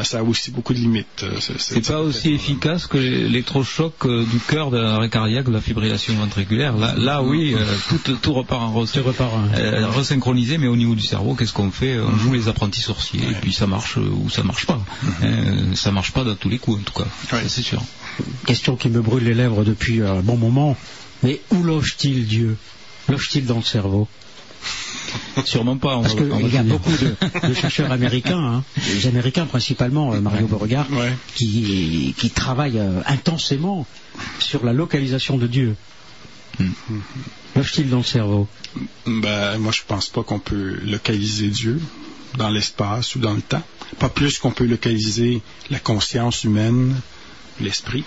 ça 0.05 0.19
a 0.19 0.23
aussi 0.23 0.51
beaucoup 0.51 0.75
de 0.75 0.79
limites. 0.79 1.07
euh, 1.23 1.41
ce- 1.41 1.57
ce 1.59 1.75
C'est 1.75 1.87
pas 1.87 2.01
aussi 2.01 2.33
efficace 2.35 2.87
que 2.87 2.99
l'électrochoc 2.99 3.95
euh, 4.05 4.25
du 4.25 4.39
cœur 4.39 4.71
de 4.71 4.77
l'arrêt 4.79 5.09
cardiaque, 5.09 5.47
de 5.47 5.53
la 5.53 5.61
fibrillation 5.61 6.15
ventriculaire. 6.15 6.77
Là, 6.77 6.95
là 6.97 7.23
oui, 7.23 7.55
euh, 7.55 7.65
tout, 7.89 7.99
tout 8.21 8.33
repart 8.35 8.63
en 8.63 8.85
Je 8.85 9.01
re- 9.01 9.03
repars. 9.03 9.35
hein. 9.35 9.49
euh, 9.57 9.87
resynchronisé, 9.89 10.59
mais 10.59 10.67
au 10.67 10.77
niveau 10.77 10.95
du 10.95 11.03
cerveau, 11.07 11.35
qu'est-ce 11.35 11.53
qu'on 11.55 11.71
fait? 11.71 11.99
On 11.99 12.17
joue 12.19 12.33
les 12.35 12.49
apprentis 12.49 12.83
sorciers, 12.83 13.23
et 13.23 13.35
puis 13.41 13.53
ça 13.53 13.67
marche 13.67 13.97
euh, 13.97 14.03
ou 14.03 14.29
ça 14.29 14.43
marche 14.43 14.67
pas. 14.67 14.81
Euh, 15.23 15.75
ça 15.75 15.91
marche 15.93 16.13
pas 16.13 16.25
dans 16.25 16.35
tous 16.35 16.49
les 16.51 16.59
coups, 16.59 16.81
en 16.81 16.83
tout 16.83 17.03
cas. 17.03 17.09
Ouais. 17.37 17.45
C'est 17.49 17.63
sûr. 17.63 17.83
Question 18.47 18.77
qui 18.77 18.89
me 18.91 19.01
brûle 19.01 19.25
les 19.25 19.35
lèvres 19.35 19.65
depuis 19.65 20.03
un 20.03 20.21
bon 20.21 20.37
moment. 20.37 20.77
Mais 21.23 21.41
où 21.51 21.63
loge-t-il 21.63 22.27
Dieu? 22.27 22.57
Loge-t-il 23.09 23.47
dans 23.47 23.57
le 23.57 23.63
cerveau? 23.63 24.09
Sûrement 25.45 25.77
pas. 25.77 25.97
on 25.97 26.03
Parce 26.03 26.15
qu'il 26.15 26.53
y 26.55 26.57
a 26.59 26.63
beaucoup 26.63 26.91
de, 26.91 27.49
de 27.49 27.55
chercheurs 27.55 27.91
américains, 27.93 28.39
hein, 28.39 28.65
les 28.95 29.07
Américains 29.07 29.47
principalement, 29.47 30.13
euh, 30.13 30.21
Mario 30.21 30.47
Beauregard, 30.47 30.87
Ouais. 30.93 31.13
qui, 31.35 32.15
qui 32.19 32.31
travaillent 32.31 32.79
euh, 32.79 33.01
intensément 33.07 33.87
sur 34.39 34.65
la 34.65 34.73
localisation 34.73 35.39
de 35.39 35.47
Dieu. 35.47 35.77
Hmm. 36.59 36.69
Loge-t-il 37.57 37.89
dans 37.89 37.99
le 37.99 38.03
cerveau? 38.05 38.49
Ben, 39.07 39.59
moi, 39.59 39.73
je 39.73 39.81
pense 39.87 40.09
pas 40.09 40.23
qu'on 40.23 40.39
peut 40.39 40.79
localiser 40.85 41.49
Dieu 41.49 41.81
dans 42.37 42.49
l'espace 42.51 43.17
ou 43.17 43.19
dans 43.19 43.33
le 43.35 43.41
temps. 43.43 43.63
Pas 43.99 44.09
plus 44.09 44.39
qu'on 44.39 44.53
peut 44.53 44.67
localiser 44.67 45.43
la 45.71 45.79
conscience 45.81 46.45
humaine, 46.45 46.95
l'esprit. 47.61 48.05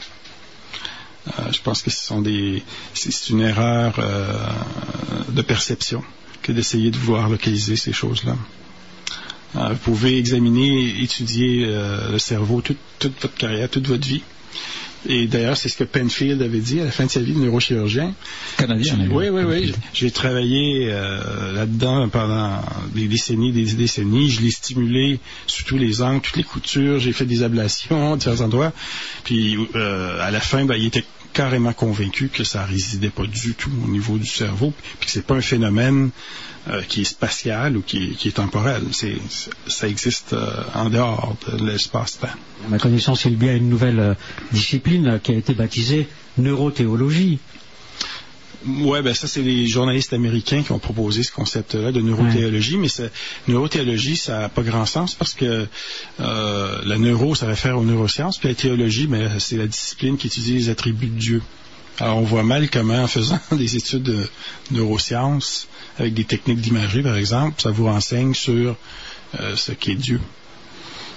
Euh, 1.28 1.52
je 1.52 1.60
pense 1.62 1.82
que 1.82 1.90
ce 1.90 2.06
sont 2.06 2.22
des, 2.22 2.64
c'est 2.94 3.12
c'est 3.12 3.30
une 3.30 3.42
erreur 3.42 3.96
euh, 4.00 4.46
de 5.30 5.42
perception 5.42 6.04
que 6.44 6.52
d'essayer 6.52 6.92
de 6.92 6.98
vouloir 6.98 7.30
localiser 7.30 7.76
ces 7.76 7.94
choses-là. 7.94 8.36
Euh, 9.56 9.70
vous 9.70 9.78
pouvez 9.78 10.18
examiner, 10.18 11.02
étudier 11.02 11.66
euh, 11.68 12.12
le 12.12 12.20
cerveau 12.20 12.62
toute, 12.62 12.78
toute 13.00 13.20
votre 13.22 13.36
carrière, 13.36 13.70
toute 13.70 13.88
votre 13.88 14.08
vie. 14.08 14.22
Et 15.06 15.28
d'ailleurs, 15.28 15.58
c'est 15.58 15.68
ce 15.68 15.76
que 15.76 15.84
Penfield 15.84 16.42
avait 16.42 16.60
dit 16.62 16.80
à 16.80 16.86
la 16.86 16.92
fin 16.92 17.06
de 17.06 17.12
sa 17.12 17.20
vie, 17.20 17.34
le 17.34 17.42
neurochirurgien. 17.42 18.14
Canadien. 18.58 18.96
mais- 18.98 19.08
Oui, 19.14 19.28
oui, 19.30 19.42
oui. 19.46 19.74
J'ai 19.94 20.12
travaillé 20.12 20.88
euh, 20.90 21.52
là-dedans 21.52 22.08
pendant 22.08 22.62
des 22.96 23.08
décennies, 23.08 23.52
des 23.52 23.66
décennies. 23.74 24.30
Je 24.30 24.42
l'ai 24.42 24.52
stimulé 24.52 25.20
sous 25.46 25.66
tous 25.66 25.78
les 25.78 26.02
angles, 26.02 26.22
toutes 26.22 26.38
les 26.38 26.44
coutures. 26.44 27.00
J'ai 27.00 27.12
fait 27.12 27.26
des 27.26 27.44
ablations 27.44 28.14
à 28.14 28.18
différents 28.18 28.40
endroits. 28.46 28.72
Puis 29.26 29.58
euh, 29.76 30.22
à 30.22 30.32
la 30.32 30.40
fin, 30.40 30.64
ben, 30.64 30.76
il 30.76 30.86
était 30.86 31.04
carrément 31.34 31.74
convaincu 31.74 32.30
que 32.30 32.44
ça 32.44 32.64
résidait 32.66 33.10
pas 33.10 33.26
du 33.26 33.56
tout 33.56 33.72
au 33.84 33.90
niveau 33.90 34.18
du 34.18 34.28
cerveau, 34.28 34.74
puis 35.00 35.08
que 35.08 35.12
c'est 35.12 35.26
pas 35.26 35.36
un 35.36 35.42
phénomène 35.42 36.12
euh, 36.70 36.82
qui 36.88 37.02
est 37.02 37.06
spatial 37.06 37.76
ou 37.76 37.82
qui 37.82 38.18
est, 38.24 38.36
temporel. 38.36 38.84
C'est, 38.92 39.18
ça 39.68 39.88
existe 39.88 40.34
euh, 40.34 40.64
en 40.76 40.90
dehors 40.90 41.36
de 41.52 41.66
l'espace-temps. 41.66 42.28
À 42.28 42.70
ma 42.70 42.78
connaissance, 42.78 43.26
il 43.26 43.44
y 43.44 43.50
a 43.50 43.54
une 43.54 43.70
nouvelle 43.70 44.00
euh, 44.00 44.14
discipline 44.52 45.20
qui 45.22 45.34
a 45.34 45.36
été 45.36 45.54
baptisée 45.54 46.08
neurothéologie. 46.38 47.40
Ouais, 48.66 49.02
ben 49.02 49.14
ça 49.14 49.28
c'est 49.28 49.42
les 49.42 49.68
journalistes 49.68 50.14
américains 50.14 50.64
qui 50.64 50.72
ont 50.72 50.80
proposé 50.80 51.24
ce 51.24 51.32
concept-là 51.32 51.92
de 51.92 52.02
neurothéologie, 52.02 52.78
mais 52.78 52.88
ça, 52.88 53.04
neurothéologie 53.48 54.16
ça 54.16 54.40
n'a 54.40 54.50
pas 54.50 54.64
grand 54.64 54.86
sens 54.86 55.16
parce 55.16 55.34
que 55.34 55.68
euh, 56.20 56.82
la 56.86 56.98
neuro 56.98 57.36
ça 57.36 57.46
réfère 57.46 57.78
aux 57.78 57.84
neurosciences, 57.84 58.38
puis 58.38 58.50
la 58.50 58.56
théologie, 58.56 59.08
ben 59.08 59.40
c'est 59.40 59.58
la 59.58 59.68
discipline 59.68 60.18
qui 60.18 60.28
étudie 60.28 60.54
les 60.54 60.70
attributs 60.70 61.08
de 61.08 61.20
Dieu. 61.20 61.42
Alors 62.00 62.18
on 62.18 62.24
voit 62.24 62.44
mal 62.44 62.70
comment 62.70 63.04
en 63.04 63.08
faisant 63.08 63.40
des 63.52 63.76
études 63.76 64.04
de 64.04 64.28
neurosciences 64.72 65.68
avec 66.00 66.14
des 66.14 66.24
techniques 66.24 66.62
d'imagerie 66.62 67.04
par 67.04 67.18
exemple, 67.18 67.62
ça 67.62 67.72
vous 67.72 67.86
renseigne 67.86 68.34
sur 68.34 68.78
euh, 69.40 69.56
ce 69.58 69.74
qu'est 69.74 69.96
Dieu. 69.96 70.22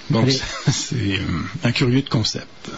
Donc 0.09 0.29
c'est 0.67 0.95
euh, 0.95 1.19
un 1.63 1.71
curieux 1.71 2.01
de 2.01 2.09
concept. 2.09 2.71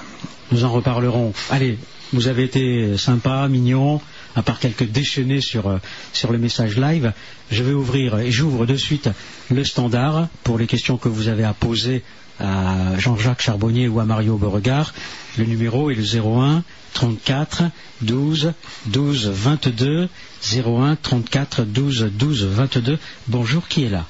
Nous 0.51 0.63
en 0.63 0.71
reparlerons. 0.71 1.33
Allez, 1.49 1.77
vous 2.13 2.27
avez 2.27 2.43
été 2.43 2.97
sympa, 2.97 3.47
mignon, 3.47 4.01
à 4.35 4.41
part 4.41 4.59
quelques 4.59 4.85
déchaînés 4.85 5.41
sur, 5.41 5.67
euh, 5.67 5.77
sur 6.13 6.31
le 6.31 6.37
message 6.37 6.77
live. 6.77 7.13
Je 7.51 7.63
vais 7.63 7.73
ouvrir 7.73 8.19
et 8.19 8.31
j'ouvre 8.31 8.65
de 8.65 8.75
suite 8.75 9.09
le 9.49 9.63
standard 9.63 10.27
pour 10.43 10.57
les 10.57 10.67
questions 10.67 10.97
que 10.97 11.09
vous 11.09 11.27
avez 11.27 11.43
à 11.43 11.53
poser 11.53 12.03
à 12.39 12.97
Jean-Jacques 12.97 13.41
Charbonnier 13.41 13.87
ou 13.87 13.99
à 13.99 14.05
Mario 14.05 14.37
Beauregard. 14.37 14.93
Le 15.37 15.45
numéro 15.45 15.91
est 15.91 15.95
le 15.95 16.03
01 16.03 16.63
34 16.93 17.63
12 18.01 18.53
12 18.87 19.29
22 19.29 20.09
01 20.55 20.95
34 20.95 21.63
12 21.63 22.11
12 22.13 22.45
22. 22.45 22.97
Bonjour, 23.27 23.67
qui 23.67 23.85
est 23.85 23.89
là? 23.89 24.05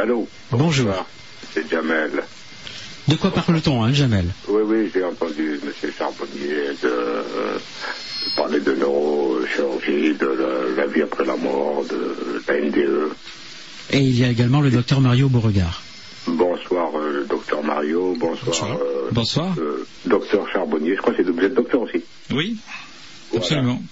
Allô? 0.00 0.28
Bonjour. 0.50 1.06
C'est 1.54 1.68
Jamel. 1.70 2.22
De 3.08 3.16
quoi 3.16 3.32
parle-t-on, 3.32 3.82
hein, 3.82 3.92
Jamel? 3.92 4.26
Oui, 4.48 4.62
oui, 4.64 4.90
j'ai 4.94 5.02
entendu 5.02 5.58
M. 5.62 5.90
Charbonnier 5.98 6.76
de, 6.82 7.24
parler 8.36 8.60
de 8.60 8.72
neurochirurgie, 8.74 10.14
de 10.14 10.26
la, 10.26 10.82
la 10.82 10.86
vie 10.86 11.02
après 11.02 11.24
la 11.24 11.36
mort, 11.36 11.84
de 11.84 12.42
la 12.48 12.60
NDE. 12.60 13.10
Et 13.92 13.98
il 13.98 14.18
y 14.18 14.24
a 14.24 14.28
également 14.28 14.60
le 14.60 14.70
docteur 14.70 15.00
Mario 15.00 15.28
Beauregard. 15.28 15.82
Bonsoir, 16.26 16.90
euh, 16.96 17.26
Mario, 17.64 18.14
bonsoir. 18.18 18.78
euh, 18.80 19.08
Bonsoir. 19.10 19.54
euh, 19.58 19.86
docteur 20.06 20.46
Charbonnier, 20.52 20.94
je 20.96 21.00
crois 21.00 21.12
que 21.14 21.22
c'est 21.24 21.30
vous 21.30 21.40
êtes 21.42 21.54
docteur 21.54 21.80
aussi. 21.82 22.02
Oui, 22.32 22.56
Voilà. 23.30 23.44
absolument. 23.44 23.82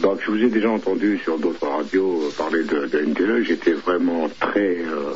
Donc 0.00 0.20
je 0.24 0.30
vous 0.30 0.38
ai 0.42 0.48
déjà 0.48 0.70
entendu 0.70 1.18
sur 1.22 1.38
d'autres 1.38 1.66
radios 1.66 2.22
euh, 2.26 2.30
parler 2.36 2.62
de, 2.64 2.86
de 2.86 2.98
NTE. 3.00 3.44
J'étais 3.46 3.72
vraiment 3.72 4.28
très, 4.40 4.78
euh, 4.78 5.12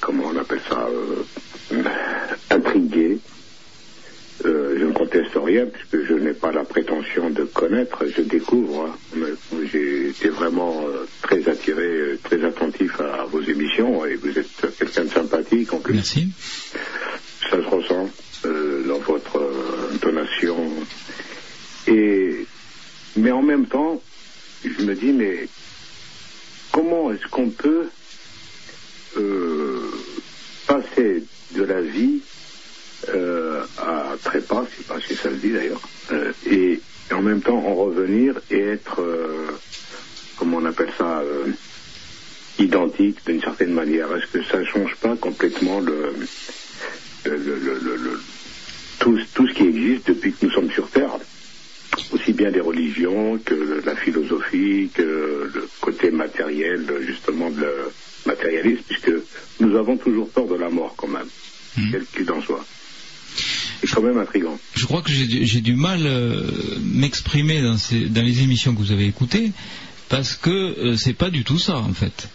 comment 0.00 0.24
on 0.32 0.36
appelle 0.36 0.60
ça, 0.68 0.86
euh, 1.72 1.82
intrigué. 2.50 3.18
Euh, 4.44 4.76
je 4.78 4.84
ne 4.84 4.92
conteste 4.92 5.32
rien 5.34 5.66
puisque 5.66 6.06
je 6.06 6.14
n'ai 6.14 6.32
pas 6.32 6.52
la 6.52 6.62
prétention 6.62 7.28
de 7.30 7.42
connaître, 7.42 8.04
je 8.06 8.22
découvre. 8.22 8.86
hein. 9.16 9.26
J'ai 9.72 10.10
été 10.10 10.28
vraiment 10.28 10.84
euh, 10.86 11.06
très 11.22 11.48
attiré, 11.48 11.82
euh, 11.82 12.18
très 12.22 12.44
attentif 12.44 13.00
à, 13.00 13.24
vos 13.24 13.42
émissions 13.42 14.06
et 14.06 14.14
vous 14.14 14.38
êtes 14.38 14.48
quelqu'un 14.78 15.04
de 15.06 15.10
sympathique 15.10 15.72
en 15.72 15.80
plus. 15.80 15.94
Merci. 15.94 16.28
Ça 17.50 17.56
se 17.56 17.68
ressent 17.68 18.08
euh, 18.44 18.86
dans 18.86 18.98
votre 19.00 19.40
intonation. 19.92 20.70
Et, 21.88 22.46
mais 23.16 23.32
en 23.32 23.42
même 23.42 23.66
temps, 23.66 24.00
je 24.64 24.82
me 24.84 24.94
dis, 24.94 25.12
mais 25.12 25.48
comment 26.70 27.10
est-ce 27.12 27.26
qu'on 27.28 27.50
peut 27.50 27.88
euh, 29.16 29.80
passer 30.66 31.24
de 31.56 31.62
la 31.64 31.80
vie 31.80 32.20
euh, 33.14 33.66
à 33.76 34.16
trépas, 34.22 34.64
je 34.70 34.76
sais 34.78 34.84
pas 34.84 35.00
si 35.00 35.14
ça 35.16 35.30
se 35.30 35.36
dit 35.36 35.52
d'ailleurs, 35.52 35.82
euh, 36.12 36.32
et, 36.46 36.80
et 37.10 37.14
en 37.14 37.22
même 37.22 37.42
temps 37.42 37.58
en 37.58 37.74
revenir 37.74 38.40
et 38.50 38.60
être, 38.60 39.00
euh, 39.00 39.58
comment 40.36 40.58
on 40.58 40.64
appelle 40.66 40.92
ça, 40.98 41.20
euh, 41.20 41.52
identique 42.58 43.18
d'une 43.26 43.40
certaine 43.40 43.72
manière. 43.72 44.14
Est-ce 44.16 44.26
que 44.32 44.42
ça 44.44 44.58
ne 44.58 44.64
change 44.64 44.94
pas 45.00 45.16
complètement 45.16 45.80
le, 45.80 46.28
le, 47.24 47.36
le- 47.38 47.58
le- 47.58 47.78
le- 47.78 47.96
le- 47.96 48.20
tout, 49.00 49.18
tout 49.34 49.46
ce 49.46 49.54
qui 49.54 49.68
existe 49.68 50.06
depuis 50.08 50.32
que 50.32 50.44
nous 50.46 50.50
sommes 50.52 50.70
sur 50.70 50.90
Terre 50.90 51.18
aussi 52.12 52.32
bien 52.32 52.50
les 52.50 52.60
religions 52.60 53.38
que 53.38 53.54
la 53.54 53.96
philosophie, 53.96 54.90
que 54.94 55.02
le 55.02 55.68
côté 55.80 56.10
matériel, 56.10 56.86
justement, 57.06 57.50
de 57.50 57.60
le 57.60 57.92
matérialisme, 58.26 58.82
puisque 58.86 59.12
nous 59.60 59.76
avons 59.76 59.96
toujours 59.98 60.30
peur 60.32 60.46
de 60.46 60.56
la 60.56 60.70
mort, 60.70 60.94
quand 60.96 61.08
même, 61.08 61.28
Mhm. 61.76 61.84
quel 61.92 62.06
qu'il 62.08 62.30
en 62.30 62.40
soit. 62.42 62.66
Je 64.74 64.84
crois 64.86 65.02
que 65.02 65.10
j'ai 65.12 65.60
du- 65.60 65.74
mal 65.76 66.00
euh, 66.04 66.42
m'exprimer 66.82 67.60
dans 67.62 68.22
les 68.24 68.42
émissions 68.42 68.74
que 68.74 68.78
vous 68.78 68.92
avez 68.92 69.06
écoutées 69.06 69.52
parce 70.08 70.34
que 70.36 70.50
euh, 70.50 70.96
c'est 70.96 71.12
pas 71.12 71.30
du 71.30 71.44
tout 71.44 71.58
ça 71.58 71.78
en 71.78 71.92
fait. 71.92 72.28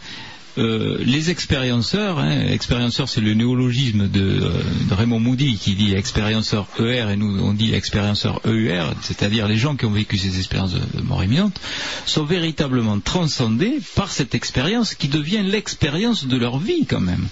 Euh, 0.60 0.98
les 1.00 1.32
expérienceurs, 1.32 2.20
hein, 2.20 2.46
expérienceur 2.48 3.10
c'est 3.10 3.22
le 3.22 3.34
néologisme 3.34 4.08
de, 4.08 4.22
euh, 4.22 4.52
de 4.88 4.94
Raymond 4.94 5.20
Moody 5.20 5.58
qui 5.58 5.74
dit 5.74 5.96
expérienceur 5.96 6.68
ER 6.80 7.12
et 7.12 7.16
nous 7.16 7.40
on 7.40 7.54
dit 7.54 7.74
expérienceur 7.74 8.40
EUR, 8.46 8.94
c'est-à-dire 9.02 9.48
les 9.48 9.58
gens 9.58 9.76
qui 9.76 9.86
ont 9.86 9.92
vécu 9.92 10.18
ces 10.20 10.38
expériences 10.38 10.74
de 10.74 11.02
mort 11.02 11.24
imminente, 11.24 11.60
sont 12.06 12.24
véritablement 12.24 13.00
transcendés 13.00 13.80
par 13.96 14.12
cette 14.12 14.36
expérience 14.36 14.94
qui 14.94 15.08
devient 15.08 15.42
l'expérience 15.44 16.28
de 16.28 16.38
leur 16.38 16.60
vie 16.60 16.86
quand 16.86 17.02
même. 17.02 17.28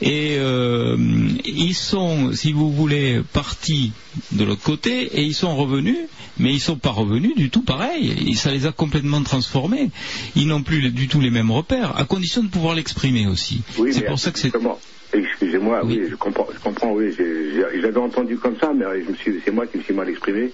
Et 0.00 0.36
euh, 0.38 0.96
ils 1.44 1.74
sont, 1.74 2.32
si 2.32 2.52
vous 2.52 2.72
voulez, 2.72 3.22
partis 3.32 3.92
de 4.32 4.44
l'autre 4.44 4.62
côté 4.62 5.18
et 5.18 5.22
ils 5.22 5.34
sont 5.34 5.54
revenus, 5.56 5.98
mais 6.38 6.52
ils 6.52 6.60
sont 6.60 6.76
pas 6.76 6.90
revenus 6.90 7.34
du 7.34 7.50
tout 7.50 7.62
pareil. 7.62 8.14
Et 8.28 8.34
ça 8.34 8.50
les 8.50 8.66
a 8.66 8.72
complètement 8.72 9.22
transformés. 9.22 9.90
Ils 10.36 10.46
n'ont 10.46 10.62
plus 10.62 10.90
du 10.90 11.08
tout 11.08 11.20
les 11.20 11.30
mêmes 11.30 11.50
repères, 11.50 11.98
à 11.98 12.04
condition 12.04 12.42
de 12.42 12.48
pouvoir 12.48 12.74
l'exprimer 12.74 13.26
aussi. 13.26 13.62
Oui, 13.78 13.92
c'est 13.92 14.04
pour 14.04 14.18
ça 14.18 14.30
que 14.30 14.38
c'est. 14.38 14.52
Excusez-moi, 15.14 15.82
oui. 15.84 15.98
Oui. 16.00 16.08
je 16.10 16.16
comprends, 16.16 16.48
je 16.54 16.58
comprends, 16.58 16.92
oui, 16.92 17.14
j'avais 17.14 17.98
entendu 17.98 18.38
comme 18.38 18.56
ça, 18.58 18.72
mais 18.74 18.86
c'est 19.44 19.50
moi 19.50 19.66
qui 19.66 19.76
me 19.76 19.82
suis 19.82 19.92
mal 19.92 20.08
exprimé. 20.08 20.52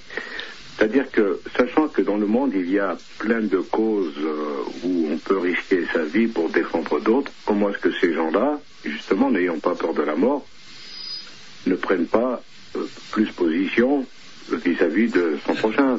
C'est-à-dire 0.77 1.11
que, 1.11 1.41
sachant 1.57 1.89
que 1.89 2.03
dans 2.03 2.17
le 2.17 2.27
monde, 2.27 2.53
il 2.55 2.71
y 2.71 2.79
a 2.79 2.97
plein 3.19 3.41
de 3.41 3.59
causes 3.59 4.15
euh, 4.19 4.63
où 4.85 5.09
on 5.11 5.19
peut 5.19 5.39
risquer 5.39 5.85
sa 5.93 6.05
vie 6.05 6.29
pour 6.29 6.49
défendre 6.51 7.01
d'autres, 7.01 7.33
comment 7.45 7.71
est-ce 7.71 7.79
que 7.79 7.93
ces 8.01 8.15
gens-là, 8.15 8.61
justement, 8.85 9.29
n'ayant 9.29 9.59
pas 9.59 9.75
peur 9.75 9.93
de 9.93 10.03
la 10.03 10.15
mort, 10.15 10.47
ne 11.67 11.75
prennent 11.75 12.07
pas 12.07 12.41
plus 13.11 13.31
position 13.33 14.07
vis-à-vis 14.65 15.09
de 15.11 15.39
son 15.47 15.55
prochain 15.55 15.97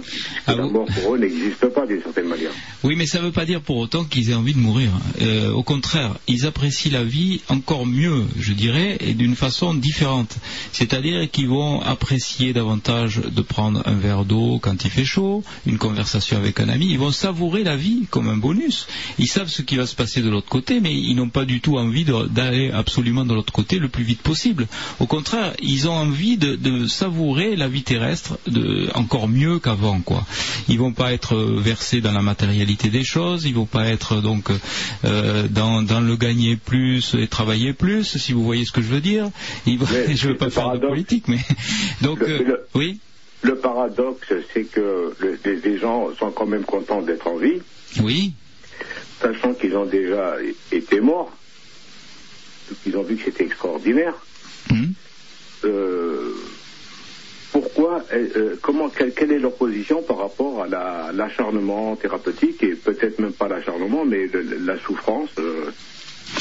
Ah, 0.48 0.56
La 0.56 0.64
vous- 0.64 0.72
mort 0.72 0.86
pour 0.86 1.16
eux 1.16 1.18
n'existe 1.18 1.66
pas 1.68 1.86
d'une 1.86 2.02
certaine 2.02 2.28
manière. 2.28 2.52
Oui, 2.84 2.96
mais 2.96 3.06
ça 3.06 3.20
ne 3.20 3.26
veut 3.26 3.32
pas 3.32 3.46
dire 3.46 3.62
pour 3.62 3.78
autant 3.78 4.04
qu'ils 4.06 4.32
aient 4.32 4.36
envie 4.36 4.54
de 4.54 4.60
mourir. 4.60 4.90
Euh, 5.22 5.52
au 5.52 5.64
contraire, 5.64 6.16
ils 6.28 6.46
apprécient 6.46 6.92
la 6.92 7.04
vie 7.04 7.42
encore 7.50 7.86
mieux, 7.86 8.24
je 8.40 8.54
dirais, 8.54 8.98
et 9.02 9.14
d'une 9.14 9.36
façon 9.36 9.74
différente. 9.74 10.36
C'est-à-dire 10.72 11.30
qu'ils 11.30 11.48
vont 11.50 11.82
apprécier 11.82 12.54
davantage 12.54 13.18
de 13.22 13.42
prendre 13.42 13.82
un 13.86 13.96
verre 13.96 14.26
d'eau 14.26 14.60
quand 14.62 14.84
il 14.86 14.90
fait 14.92 15.06
chaud, 15.06 15.44
une 15.66 15.78
conversation 15.78 16.38
avec 16.38 16.60
un 16.60 16.70
ami. 16.70 16.88
Ils 16.90 17.00
vont 17.00 17.12
savourer 17.12 17.64
la 17.64 17.76
vie 17.76 18.06
comme 18.10 18.30
un 18.30 18.38
bonus. 18.38 18.88
Ils 19.18 19.28
savent 19.28 19.50
ce 19.50 19.62
qui 19.62 19.76
va 19.76 19.86
se 19.86 19.96
passer 19.96 20.22
de 20.22 20.30
l'autre 20.30 20.50
côté, 20.50 20.80
mais 20.80 20.94
ils 20.94 21.16
n'ont 21.16 21.30
pas 21.30 21.46
du 21.46 21.62
tout 21.62 21.78
envie 21.78 22.06
d'aller 22.30 22.72
absolument 22.72 23.26
de 23.26 23.34
l'autre 23.34 23.54
côté 23.54 23.78
le 23.78 23.90
plus 23.90 24.04
vite 24.04 24.22
possible. 24.22 24.68
Au 25.00 25.06
contraire, 25.06 25.54
ils 25.62 25.88
ont 25.88 25.94
envie 25.94 26.38
de, 26.38 26.56
de 26.56 26.88
savourer 26.88 27.56
la 27.56 27.68
vie 27.68 27.84
terrestre 27.84 28.39
de, 28.48 28.90
encore 28.96 29.28
mieux 29.28 29.60
qu'avant, 29.60 30.00
quoi. 30.02 30.26
Ils 30.68 30.78
vont 30.80 30.94
pas 30.94 31.14
être 31.14 31.36
euh, 31.36 31.60
versés 31.60 32.02
dans 32.02 32.12
la 32.12 32.22
matérialité 32.22 32.90
des 32.90 33.04
choses, 33.04 33.46
ils 33.46 33.54
vont 33.56 33.66
pas 33.66 33.88
être 33.88 34.22
donc 34.22 34.50
euh, 35.06 35.48
dans, 35.50 35.82
dans 35.84 36.00
le 36.02 36.16
gagner 36.16 36.56
plus 36.56 37.16
et 37.16 37.28
travailler 37.28 37.74
plus, 37.74 38.18
si 38.18 38.34
vous 38.34 38.44
voyez 38.44 38.66
ce 38.66 38.72
que 38.72 38.82
je 38.82 38.88
veux 38.88 39.02
dire. 39.02 39.30
Ils 39.66 39.78
vont- 39.80 39.86
Mais 39.92 40.16
je 40.16 40.30
veux 40.30 40.38
pas 40.38 40.50
faire 40.50 40.74
de 40.80 40.88
politique, 40.88 41.28
mais 41.28 41.40
donc 42.02 42.20
Le- 42.20 42.28
euh, 42.30 42.44
le- 42.44 42.68
oui, 42.76 43.00
Le 43.42 43.56
paradoxe, 43.58 44.34
c'est 44.54 44.64
que 44.66 45.14
le- 45.20 45.40
les, 45.64 45.78
gens 45.78 46.10
sont 46.20 46.32
quand 46.32 46.46
même 46.48 46.64
contents 46.66 47.02
d'être 47.02 47.28
en 47.28 47.38
vie, 47.38 47.60
oui, 48.02 48.34
sachant 49.22 49.54
qu'ils 49.54 49.76
ont 49.76 49.86
déjà 49.86 50.36
été 50.72 51.00
morts, 51.00 51.32
qu'ils 52.84 52.96
ont 52.98 53.04
vu 53.04 53.16
que 53.16 53.26
c'était 53.26 53.46
extraordinaire. 53.46 54.14
Euh, 55.66 56.34
pourquoi, 57.52 58.04
euh, 58.14 58.28
euh, 58.36 58.56
comment, 58.62 58.90
quelle, 58.90 59.32
est 59.32 59.40
leur 59.40 59.54
position 59.56 60.02
par 60.04 60.18
rapport 60.20 60.64
à 60.64 60.68
la- 60.68 61.12
l'acharnement 61.14 61.96
thérapeutique 61.96 62.62
et 62.64 62.76
peut-être 62.76 63.20
même 63.20 63.34
pas 63.34 63.48
l'acharnement, 63.48 64.06
mais 64.06 64.28
la 64.62 64.78
souffrance, 64.80 65.30
euh, 65.40 65.72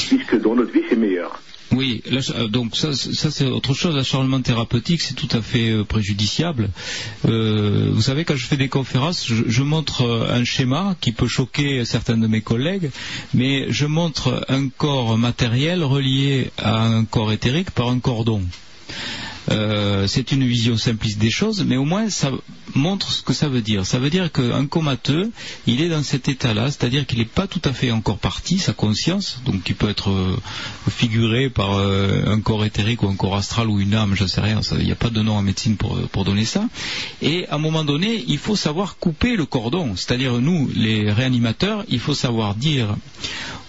puisque 0.09 0.39
dans 0.41 0.55
notre 0.55 0.73
vie 0.73 0.83
c'est 0.89 0.97
meilleur. 0.97 1.41
Oui, 1.71 2.03
euh, 2.11 2.49
donc 2.49 2.77
ça, 2.77 2.93
ça 2.95 3.31
c'est 3.31 3.47
autre 3.47 3.75
chose. 3.75 3.95
L'acharnement 3.95 4.41
thérapeutique, 4.41 5.03
c'est 5.03 5.15
tout 5.15 5.29
à 5.33 5.43
fait 5.43 5.85
préjudiciable. 5.87 6.71
Vous 7.25 8.01
savez, 8.01 8.25
quand 8.25 8.37
je 8.37 8.47
fais 8.47 8.57
des 8.57 8.69
conférences, 8.69 9.27
je, 9.27 9.63
montre 9.63 10.03
un 10.31 10.45
schéma 10.45 10.97
qui 11.01 11.13
peut 11.13 11.27
choquer 11.29 11.85
certains 11.85 12.17
de 12.17 12.27
mes 12.27 12.41
collègues, 12.41 12.91
mais 13.35 13.67
je 13.71 13.85
montre 13.87 14.45
un 14.49 14.69
corps 14.71 15.19
matériel 15.19 15.85
relié 15.85 16.51
à 16.59 16.85
un 16.87 17.05
corps 17.05 17.33
éthérique 17.33 17.71
par 17.71 17.89
un 17.91 17.99
cordon. 18.01 18.43
Euh, 19.51 20.07
c'est 20.07 20.33
une 20.33 20.45
vision 20.45 20.77
simpliste 20.77 21.19
des 21.19 21.31
choses, 21.31 21.65
mais 21.65 21.77
au 21.77 21.85
moins 21.85 22.11
ça 22.11 22.31
montre 22.75 23.11
ce 23.11 23.23
que 23.23 23.33
ça 23.33 23.49
veut 23.49 23.63
dire. 23.63 23.87
Ça 23.87 23.99
veut 23.99 24.11
dire 24.11 24.31
qu'un 24.31 24.67
comateux, 24.67 25.31
il 25.67 25.81
est 25.81 25.89
dans 25.89 26.03
cet 26.03 26.29
état-là, 26.29 26.67
c'est-à-dire 26.67 27.07
qu'il 27.07 27.19
n'est 27.19 27.25
pas 27.25 27.47
tout 27.47 27.63
à 27.65 27.73
fait 27.73 27.91
encore 27.91 28.19
parti, 28.19 28.59
sa 28.59 28.73
conscience, 28.73 29.41
donc 29.47 29.69
il 29.69 29.75
peut 29.75 29.89
être 29.89 30.11
euh, 30.11 30.37
figuré 30.91 31.49
par 31.49 31.75
euh, 31.75 32.25
un 32.27 32.41
corps 32.41 32.65
éthérique 32.65 33.03
ou 33.03 33.09
un 33.09 33.17
corps 33.17 33.37
astral 33.37 33.69
ou 33.69 33.81
une 33.81 33.95
âme, 33.95 34.15
je 34.15 34.25
ne 34.25 34.29
sais 34.29 34.41
rien, 34.41 34.61
il 34.79 34.85
n'y 34.85 34.93
a 34.93 34.97
pas 34.97 35.11
de 35.11 35.23
nom 35.23 35.37
en 35.37 35.43
médecine 35.43 35.77
pour, 35.77 36.25
donner 36.25 36.45
ça. 36.45 36.65
Et 37.23 37.47
à 37.49 37.55
un 37.55 37.59
moment 37.59 37.85
donné, 37.85 38.25
il 38.27 38.39
faut 38.39 38.57
savoir 38.57 38.99
couper 38.99 39.37
le 39.37 39.47
cordon, 39.47 39.95
c'est-à-dire 39.95 40.41
nous, 40.41 40.69
les 40.75 41.11
réanimateurs, 41.13 41.85
il 41.89 42.01
faut 42.01 42.15
savoir 42.15 42.57
dire 42.57 42.97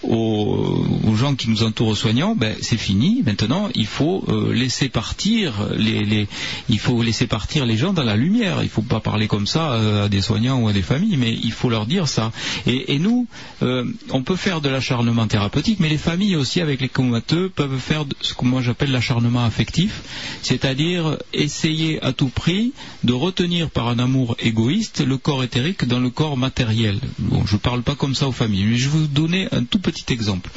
aux, 0.01 0.85
aux 1.07 1.15
gens 1.15 1.35
qui 1.35 1.49
nous 1.49 1.63
entourent, 1.63 1.89
aux 1.89 1.95
soignants, 1.95 2.35
ben, 2.35 2.55
c'est 2.61 2.77
fini. 2.77 3.21
Maintenant, 3.23 3.69
il 3.75 3.85
faut 3.85 4.25
laisser 4.51 4.89
partir 4.89 5.68
les, 5.75 6.05
les- 6.05 6.27
il 6.69 6.79
faut 6.79 7.01
laisser 7.01 7.27
partir 7.27 7.65
les 7.65 7.77
gens 7.77 7.93
dans 7.93 8.03
la 8.03 8.15
lumière. 8.15 8.63
Il 8.63 8.69
faut 8.69 8.81
pas 8.81 8.99
parler 8.99 9.27
comme 9.27 9.47
ça 9.47 9.73
euh, 9.73 10.05
à 10.05 10.09
des 10.09 10.21
soignants 10.21 10.59
ou 10.61 10.67
à 10.67 10.73
des 10.73 10.81
familles, 10.81 11.17
mais 11.17 11.33
il 11.33 11.51
faut 11.51 11.69
leur 11.69 11.85
dire 11.85 12.07
ça. 12.07 12.31
Et, 12.67 12.93
et 12.95 12.99
nous, 12.99 13.27
euh, 13.63 13.85
on 14.11 14.23
peut 14.23 14.35
faire 14.35 14.61
de 14.61 14.69
l'acharnement 14.69 15.27
thérapeutique, 15.27 15.79
mais 15.79 15.89
les 15.89 15.97
familles 15.97 16.35
aussi 16.35 16.61
avec 16.61 16.81
les 16.81 16.89
comateux 16.89 17.49
peuvent 17.49 17.79
faire 17.79 18.05
ce 18.21 18.33
que 18.33 18.45
moi 18.45 18.61
j'appelle 18.61 18.91
l'acharnement 18.91 19.43
affectif, 19.45 20.01
c'est-à-dire 20.41 21.17
essayer 21.33 22.01
à 22.03 22.13
tout 22.13 22.29
prix 22.29 22.73
de 23.03 23.13
retenir 23.13 23.69
par 23.69 23.87
un 23.87 23.99
amour 23.99 24.35
égoïste 24.39 25.01
le 25.05 25.17
corps 25.17 25.43
éthérique 25.43 25.85
dans 25.85 25.99
le 25.99 26.09
corps 26.09 26.37
matériel. 26.37 26.99
Bon, 27.19 27.45
je 27.45 27.57
parle 27.57 27.81
pas 27.81 27.95
comme 27.95 28.15
ça 28.15 28.27
aux 28.27 28.31
familles, 28.31 28.65
mais 28.65 28.77
je 28.77 28.89
vais 28.89 28.97
vous 28.99 29.07
donner 29.07 29.47
un 29.51 29.63
tout 29.63 29.79
petit 29.79 30.05
exemple. 30.13 30.49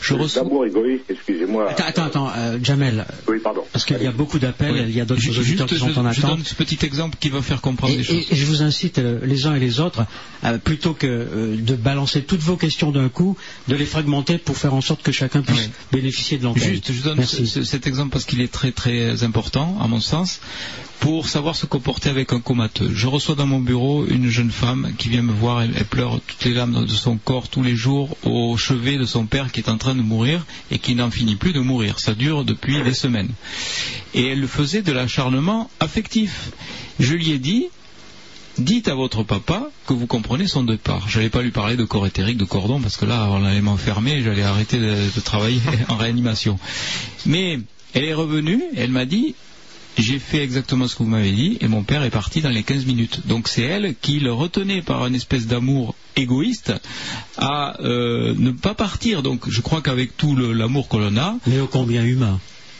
Je 0.00 0.14
reçois... 0.14 0.42
D'amour 0.42 0.66
égoïste, 0.66 1.04
excusez-moi. 1.10 1.70
Attends, 1.70 1.84
attends, 1.86 2.04
attends 2.04 2.30
euh, 2.36 2.58
Jamel. 2.62 3.04
Oui, 3.28 3.38
pardon. 3.42 3.62
Parce 3.72 3.84
qu'il 3.84 4.02
y 4.02 4.06
a 4.06 4.12
beaucoup 4.12 4.38
d'appels, 4.38 4.59
Oui. 4.60 4.80
il 4.88 4.94
y 4.94 5.00
a 5.00 5.04
d'autres 5.04 5.20
Ju- 5.20 5.30
auditeurs 5.30 5.68
Juste, 5.68 5.68
qui 5.68 5.78
sont 5.94 5.98
en 6.06 6.12
je, 6.12 6.20
donne 6.20 6.44
ce 6.44 6.54
petit 6.54 6.78
exemple 6.84 7.16
qui 7.20 7.28
va 7.30 7.40
faire 7.42 7.60
comprendre 7.60 7.92
Et, 7.94 7.98
les 7.98 8.04
choses. 8.04 8.26
et- 8.30 8.34
je 8.34 8.44
vous 8.46 8.62
incite 8.62 8.98
euh, 8.98 9.20
les 9.24 9.46
uns 9.46 9.54
et 9.54 9.60
les 9.60 9.80
autres, 9.80 10.04
euh, 10.44 10.58
plutôt 10.58 10.94
que 10.94 11.06
euh, 11.06 11.56
de 11.56 11.74
balancer 11.76 12.22
toutes 12.22 12.40
vos 12.42 12.56
questions 12.56 12.90
d'un 12.90 13.08
coup, 13.08 13.36
de 13.68 13.74
les 13.76 13.86
fragmenter 13.86 14.38
pour 14.38 14.56
faire 14.56 14.74
en 14.74 14.80
sorte 14.80 15.02
que 15.02 15.12
chacun 15.12 15.42
puisse 15.42 15.58
Oui. 15.66 15.70
bénéficier 15.92 16.38
de 16.38 16.44
l'antenne. 16.44 16.62
Juste, 16.74 16.92
je 16.92 17.02
donne 17.02 17.24
ce- 17.24 17.62
cet 17.64 17.86
exemple 17.86 18.10
parce 18.10 18.24
qu'il 18.24 18.40
est 18.40 18.52
très 18.52 18.72
très 18.72 19.22
important, 19.22 19.78
à 19.80 19.86
mon 19.88 20.00
sens, 20.00 20.40
pour 21.00 21.26
savoir 21.28 21.56
se 21.56 21.64
comporter 21.64 22.10
avec 22.10 22.32
un 22.34 22.40
comateux. 22.40 22.90
Je 22.94 23.06
reçois 23.06 23.34
dans 23.34 23.46
mon 23.46 23.58
bureau 23.58 24.06
une 24.06 24.28
jeune 24.28 24.50
femme 24.50 24.92
qui 24.98 25.08
vient 25.08 25.22
me 25.22 25.32
voir, 25.32 25.62
elle, 25.62 25.72
pleure 25.86 26.20
toutes 26.20 26.44
les 26.44 26.52
larmes 26.52 26.84
de 26.84 26.92
son 26.92 27.16
corps 27.16 27.48
tous 27.48 27.62
les 27.62 27.74
jours 27.74 28.16
au 28.22 28.56
chevet 28.58 28.98
de 28.98 29.06
son 29.06 29.24
père 29.24 29.50
qui 29.50 29.60
est 29.60 29.70
en 29.70 29.78
train 29.78 29.94
de 29.94 30.02
mourir 30.02 30.44
et 30.70 30.78
qui 30.78 30.94
n'en 30.94 31.10
finit 31.10 31.36
plus 31.36 31.54
de 31.54 31.60
mourir. 31.60 31.98
Ça 31.98 32.14
dure 32.14 32.44
depuis 32.44 32.82
des 32.82 32.92
semaines. 32.92 33.30
Et 34.12 34.26
elle 34.26 34.46
faisait 34.46 34.82
de 34.82 34.92
l'acharnement 34.92 35.70
affectif. 35.80 36.50
Je 36.98 37.14
lui 37.14 37.30
ai 37.30 37.38
dit, 37.38 37.68
dites 38.58 38.88
à 38.88 38.94
votre 38.94 39.22
papa 39.22 39.70
que 39.86 39.94
vous 39.94 40.06
comprenez 40.06 40.46
son 40.46 40.64
départ. 40.64 41.08
Je 41.08 41.16
n'allais 41.16 41.30
pas 41.30 41.40
lui 41.40 41.50
parler 41.50 41.76
de 41.76 41.84
corps 41.84 42.06
éthérique, 42.06 42.36
de 42.36 42.44
cordon, 42.44 42.78
parce 42.78 42.98
que 42.98 43.06
là, 43.06 43.26
on 43.30 43.42
allait 43.44 43.62
m'enfermer, 43.62 44.22
j'allais 44.22 44.42
arrêter 44.42 44.78
de 44.78 45.20
travailler 45.24 45.60
en 45.88 45.96
réanimation. 45.96 46.58
Mais 47.24 47.58
elle 47.94 48.04
est 48.04 48.14
revenue, 48.14 48.62
elle 48.76 48.90
m'a 48.90 49.06
dit, 49.06 49.34
j'ai 49.98 50.18
fait 50.18 50.42
exactement 50.42 50.86
ce 50.88 50.94
que 50.96 51.02
vous 51.02 51.08
m'avez 51.10 51.32
dit, 51.32 51.58
et 51.60 51.68
mon 51.68 51.82
père 51.82 52.02
est 52.04 52.10
parti 52.10 52.40
dans 52.40 52.48
les 52.50 52.62
15 52.62 52.86
minutes. 52.86 53.26
Donc 53.26 53.48
c'est 53.48 53.62
elle 53.62 53.94
qui 54.00 54.20
le 54.20 54.32
retenait 54.32 54.82
par 54.82 55.06
une 55.06 55.14
espèce 55.14 55.46
d'amour 55.46 55.94
égoïste 56.16 56.72
à 57.36 57.80
euh, 57.82 58.34
ne 58.36 58.50
pas 58.52 58.74
partir. 58.74 59.22
Donc 59.22 59.48
je 59.48 59.60
crois 59.60 59.82
qu'avec 59.82 60.16
tout 60.16 60.34
l'amour 60.36 60.88
que 60.88 60.96
l'on 60.96 61.16
a, 61.16 61.36
Mais 61.46 61.60
ô 61.60 61.66
combien 61.66 62.04
humain. 62.04 62.38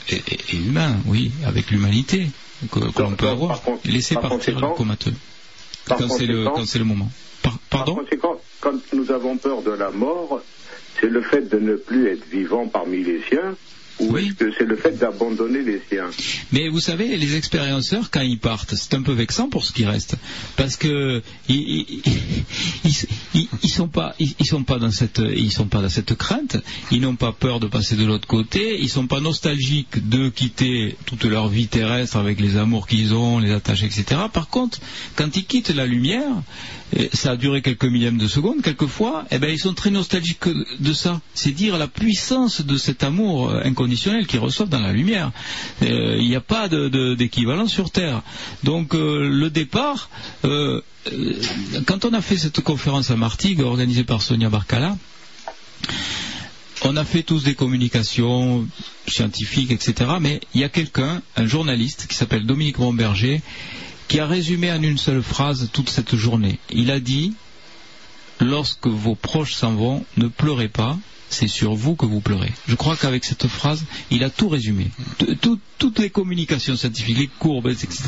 et, 0.09 0.17
et- 0.17 0.39
et 0.53 0.57
humain, 0.57 0.97
oui, 1.07 1.31
avec 1.45 1.71
l'humanité 1.71 2.29
que, 2.71 2.79
que 2.93 3.03
l'on 3.03 3.13
peut 3.13 3.29
avoir, 3.29 3.61
par 3.61 3.75
laisser 3.85 4.15
par 4.15 4.29
partir 4.31 4.59
le 4.61 4.69
comateux 4.77 5.15
par 5.87 5.99
quand 5.99 6.09
c'est 6.09 6.27
le, 6.27 6.85
moment. 6.85 7.11
Par- 7.43 7.59
Par 7.71 7.85
pardon 7.85 7.97
conséquent, 7.97 8.37
quand 8.61 8.75
nous 8.93 9.11
avons 9.11 9.37
peur 9.37 9.63
de 9.63 9.71
la 9.73 9.91
mort, 9.91 10.41
c'est 11.01 11.09
le 11.09 11.23
fait 11.23 11.49
de 11.51 11.59
ne 11.59 11.75
plus 11.77 12.09
être 12.09 12.25
vivant 12.31 12.69
parmi 12.69 13.03
les 13.03 13.21
siens, 13.29 13.57
ou 14.01 14.13
Oui. 14.15 14.27
est-ce 14.27 14.35
que 14.35 14.53
c'est 14.59 14.65
le 14.67 14.77
fait 14.77 14.99
d'abandonner 14.99 15.63
les 15.63 15.81
siens 15.89 16.11
Mais 16.53 16.69
vous 16.69 16.81
savez, 16.81 17.17
les 17.17 17.37
expérienceurs, 17.37 18.11
quand 18.11 18.21
ils 18.23 18.39
partent, 18.39 18.75
c'est 18.75 18.95
un 18.95 19.03
peu 19.03 19.13
vexant 19.13 19.49
pour 19.49 19.65
ce 19.65 19.73
qui 19.73 19.85
reste, 19.85 20.17
parce 20.57 20.77
que 20.77 21.23
ils, 21.49 21.57
ils, 21.57 22.03
ils- 22.85 23.07
ils- 23.35 23.49
ils 23.63 23.69
sont 23.71 23.89
pas, 23.89 24.15
ils, 24.19 24.47
sont 24.47 24.65
pas 24.65 24.79
dans 24.79 24.91
cette, 24.91 25.21
ils 25.37 25.53
sont 25.53 25.67
pas 25.67 25.83
dans 25.83 25.89
cette 25.89 26.15
crainte. 26.15 26.57
Ils 26.91 27.01
n'ont 27.01 27.17
pas 27.17 27.33
peur 27.33 27.61
de 27.61 27.67
passer 27.67 27.97
de 27.97 28.05
l'autre 28.05 28.27
côté. 28.27 28.79
Ils 28.81 28.89
sont 28.89 29.07
pas 29.07 29.21
nostalgiques 29.21 30.09
de 30.09 30.29
quitter 30.29 30.97
toute 31.07 31.25
leur 31.25 31.49
vie 31.49 31.69
terrestre 31.69 32.17
avec 32.17 32.41
les 32.41 32.57
amours 32.57 32.87
qu'ils 32.87 33.15
ont, 33.15 33.39
les 33.39 33.53
attaches, 33.53 33.83
etc. 33.83 34.05
Par 34.33 34.49
contre, 34.49 34.81
quand 35.17 35.37
ils 35.37 35.45
quittent 35.45 35.71
la 35.75 35.87
lumière, 35.87 36.31
et 36.97 37.09
ça 37.13 37.33
a 37.33 37.37
duré 37.37 37.63
quelques 37.63 37.85
millièmes 37.85 38.19
de 38.19 38.27
secondes, 38.27 38.63
quelquefois, 38.63 39.25
eh 39.31 39.39
ben, 39.39 39.51
ils 39.51 39.59
sont 39.61 39.75
très 39.75 39.91
nostalgiques 39.91 40.49
de 40.81 40.93
ça. 40.93 41.21
C'est 41.35 41.53
dire 41.53 41.79
la 41.79 41.87
puissance 41.87 42.63
de 42.63 42.77
cet 42.77 43.05
amour 43.05 43.51
euh, 43.51 43.63
qu'ils 44.27 44.41
reçoivent 44.41 44.69
dans 44.69 44.81
la 44.81 44.93
lumière. 44.93 45.31
Euh, 45.83 46.17
Il 46.19 46.29
n'y 46.29 46.37
a 46.37 46.41
pas 46.41 46.69
d'équivalent 46.69 47.67
sur 47.67 47.91
Terre. 47.91 48.23
Donc 48.65 48.95
euh, 48.95 49.29
le 49.29 49.51
départ, 49.51 50.11
euh, 50.45 50.81
quand 51.87 52.05
on 52.05 52.13
a 52.13 52.21
fait 52.21 52.37
cette 52.37 52.61
conférence 52.61 53.11
à 53.11 53.17
Martigues, 53.17 53.61
organisée 53.61 54.05
par 54.05 54.23
Sonia 54.23 54.49
Barcala, 54.49 54.97
on 56.83 56.97
a 56.97 57.05
fait 57.05 57.23
tous 57.23 57.45
des 57.45 57.55
communications 57.55 58.67
scientifiques, 59.07 59.71
etc. 59.71 60.13
Mais 60.21 60.41
il 60.55 60.61
y 60.61 60.65
a 60.65 60.69
quelqu'un, 60.69 61.23
un 61.37 61.47
journaliste 61.47 62.07
qui 62.09 62.15
s'appelle 62.15 62.47
Dominique 62.47 62.79
Bomberger, 62.79 63.43
qui 64.09 64.19
a 64.19 64.27
résumé 64.27 64.73
en 64.73 64.83
une 64.83 64.99
seule 64.99 65.23
phrase 65.23 65.71
toute 65.73 65.89
cette 65.91 66.17
journée. 66.17 66.59
Il 66.73 66.91
a 66.91 67.01
dit 67.01 67.35
Lorsque 68.41 68.87
vos 68.87 69.15
proches 69.15 69.55
s'en 69.55 69.75
vont, 69.75 70.05
ne 70.17 70.29
pleurez 70.29 70.69
pas, 70.69 70.99
c'est 71.29 71.49
sur 71.49 71.75
vous 71.75 71.95
que 71.95 72.07
vous 72.07 72.21
pleurez. 72.21 72.53
Je 72.67 72.75
crois 72.75 72.97
qu'avec 72.97 73.25
cette 73.25 73.47
phrase, 73.47 73.85
il 74.11 74.25
a 74.25 74.31
tout 74.31 74.49
résumé. 74.49 74.89
Toutes 75.79 75.99
les 75.99 76.11
communications 76.11 76.77
scientifiques, 76.77 77.19
les 77.19 77.29
courbes, 77.39 77.69
etc. 77.69 77.99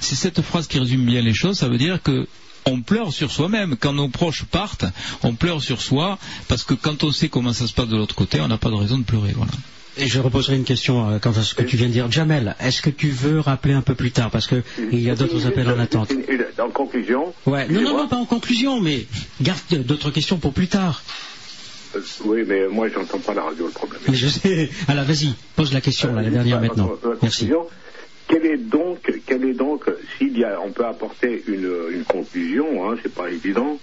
C'est 0.00 0.14
cette 0.14 0.42
phrase 0.42 0.66
qui 0.66 0.78
résume 0.78 1.04
bien 1.04 1.20
les 1.20 1.34
choses. 1.34 1.58
Ça 1.58 1.68
veut 1.68 1.78
dire 1.78 2.02
que 2.02 2.26
on 2.66 2.80
pleure 2.80 3.12
sur 3.12 3.30
soi-même. 3.30 3.76
Quand 3.76 3.92
nos 3.92 4.08
proches 4.08 4.44
partent, 4.44 4.86
on 5.22 5.34
pleure 5.34 5.62
sur 5.62 5.82
soi, 5.82 6.18
parce 6.48 6.64
que 6.64 6.74
quand 6.74 7.04
on 7.04 7.12
sait 7.12 7.28
comment 7.28 7.52
ça 7.52 7.66
se 7.66 7.72
passe 7.74 7.88
de 7.88 7.96
l'autre 7.96 8.14
côté, 8.14 8.40
on 8.40 8.48
n'a 8.48 8.58
pas 8.58 8.70
de 8.70 8.74
raison 8.76 8.98
de 8.98 9.04
pleurer. 9.04 9.32
Voilà. 9.36 9.52
Et 9.96 10.08
je 10.08 10.20
reposerai 10.20 10.56
une 10.56 10.64
question 10.64 11.08
euh, 11.08 11.18
quant 11.18 11.30
à 11.32 11.42
ce 11.42 11.54
que 11.54 11.62
tu 11.62 11.76
viens 11.76 11.86
de 11.86 11.92
dire. 11.92 12.10
Jamel, 12.10 12.56
est-ce 12.60 12.82
que 12.82 12.90
tu 12.90 13.10
veux 13.10 13.38
rappeler 13.40 13.74
un 13.74 13.80
peu 13.82 13.94
plus 13.94 14.10
tard? 14.10 14.30
Parce 14.30 14.46
qu'il 14.48 14.62
y 15.00 15.08
a 15.10 15.14
d'autres 15.14 15.46
appels 15.46 15.68
en 15.68 15.78
attente. 15.78 16.12
En 16.58 16.70
conclusion, 16.70 17.32
Ouais. 17.46 17.68
Non, 17.68 17.80
non, 17.82 17.96
non, 17.98 18.08
pas 18.08 18.16
en 18.16 18.24
conclusion, 18.24 18.80
mais 18.80 19.06
garde 19.40 19.60
d'autres 19.84 20.10
questions 20.10 20.38
pour 20.38 20.52
plus 20.52 20.68
tard. 20.68 21.02
Euh, 21.94 22.00
oui, 22.24 22.42
mais 22.46 22.66
moi, 22.68 22.88
j'entends 22.88 23.18
pas 23.18 23.34
la 23.34 23.42
radio, 23.42 23.66
le 23.66 23.72
problème. 23.72 24.00
Mais 24.08 24.14
je 24.14 24.28
sais. 24.28 24.70
Alors 24.88 25.04
vas-y, 25.04 25.34
pose 25.56 25.72
la 25.72 25.80
question, 25.80 26.12
là, 26.14 26.22
la 26.22 26.28
Euh, 26.28 26.30
dernière 26.30 26.60
ma- 26.60 26.68
maintenant. 26.68 26.96
ma- 27.02 27.10
ma 27.10 27.16
Merci. 27.22 27.50
Quelle 28.26 28.46
est 28.46 28.56
donc, 28.56 28.98
quelle 29.26 29.44
est 29.44 29.52
donc, 29.54 29.84
s'il 30.18 30.36
y 30.38 30.44
a, 30.44 30.58
on 30.64 30.70
peut 30.72 30.86
apporter 30.86 31.44
une, 31.46 31.70
une 31.92 32.04
conclusion, 32.04 32.90
hein, 32.90 32.96
c'est 33.02 33.12
pas 33.14 33.30
évident, 33.30 33.78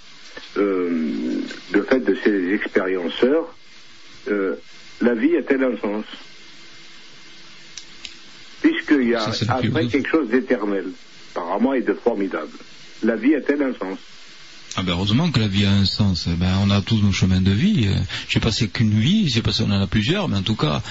le 0.55 1.83
fait 1.87 1.99
de 1.99 2.17
ces 2.23 2.53
expérienceurs, 2.53 3.53
la 5.01 5.13
vie 5.15 5.35
a-t-elle 5.37 5.63
un 5.63 5.77
sens 5.81 6.05
Puisqu'il 8.61 9.09
y 9.09 9.15
a 9.15 9.31
Ça, 9.31 9.55
après 9.55 9.87
quelque 9.87 10.09
chose 10.09 10.29
d'éternel, 10.29 10.85
apparemment 11.33 11.73
et 11.73 11.81
de 11.81 11.93
formidable. 11.93 12.51
La 13.03 13.15
vie 13.15 13.33
a-t-elle 13.35 13.63
un 13.63 13.73
sens 13.73 13.97
Ah 14.77 14.83
ben 14.83 14.91
heureusement 14.91 15.31
que 15.31 15.39
la 15.39 15.47
vie 15.47 15.65
a 15.65 15.71
un 15.71 15.85
sens. 15.85 16.27
Ben 16.27 16.57
on 16.63 16.69
a 16.69 16.81
tous 16.81 17.01
nos 17.01 17.11
chemins 17.11 17.41
de 17.41 17.51
vie. 17.51 17.87
Euh, 17.87 17.95
J'ai 18.29 18.39
passé 18.39 18.67
qu'une 18.69 18.91
vie, 18.99 19.27
j'ai 19.29 19.41
passé 19.41 19.63
on 19.67 19.71
en 19.71 19.81
a 19.81 19.87
plusieurs, 19.87 20.29
mais 20.29 20.37
en 20.37 20.43
tout 20.43 20.55
cas, 20.55 20.81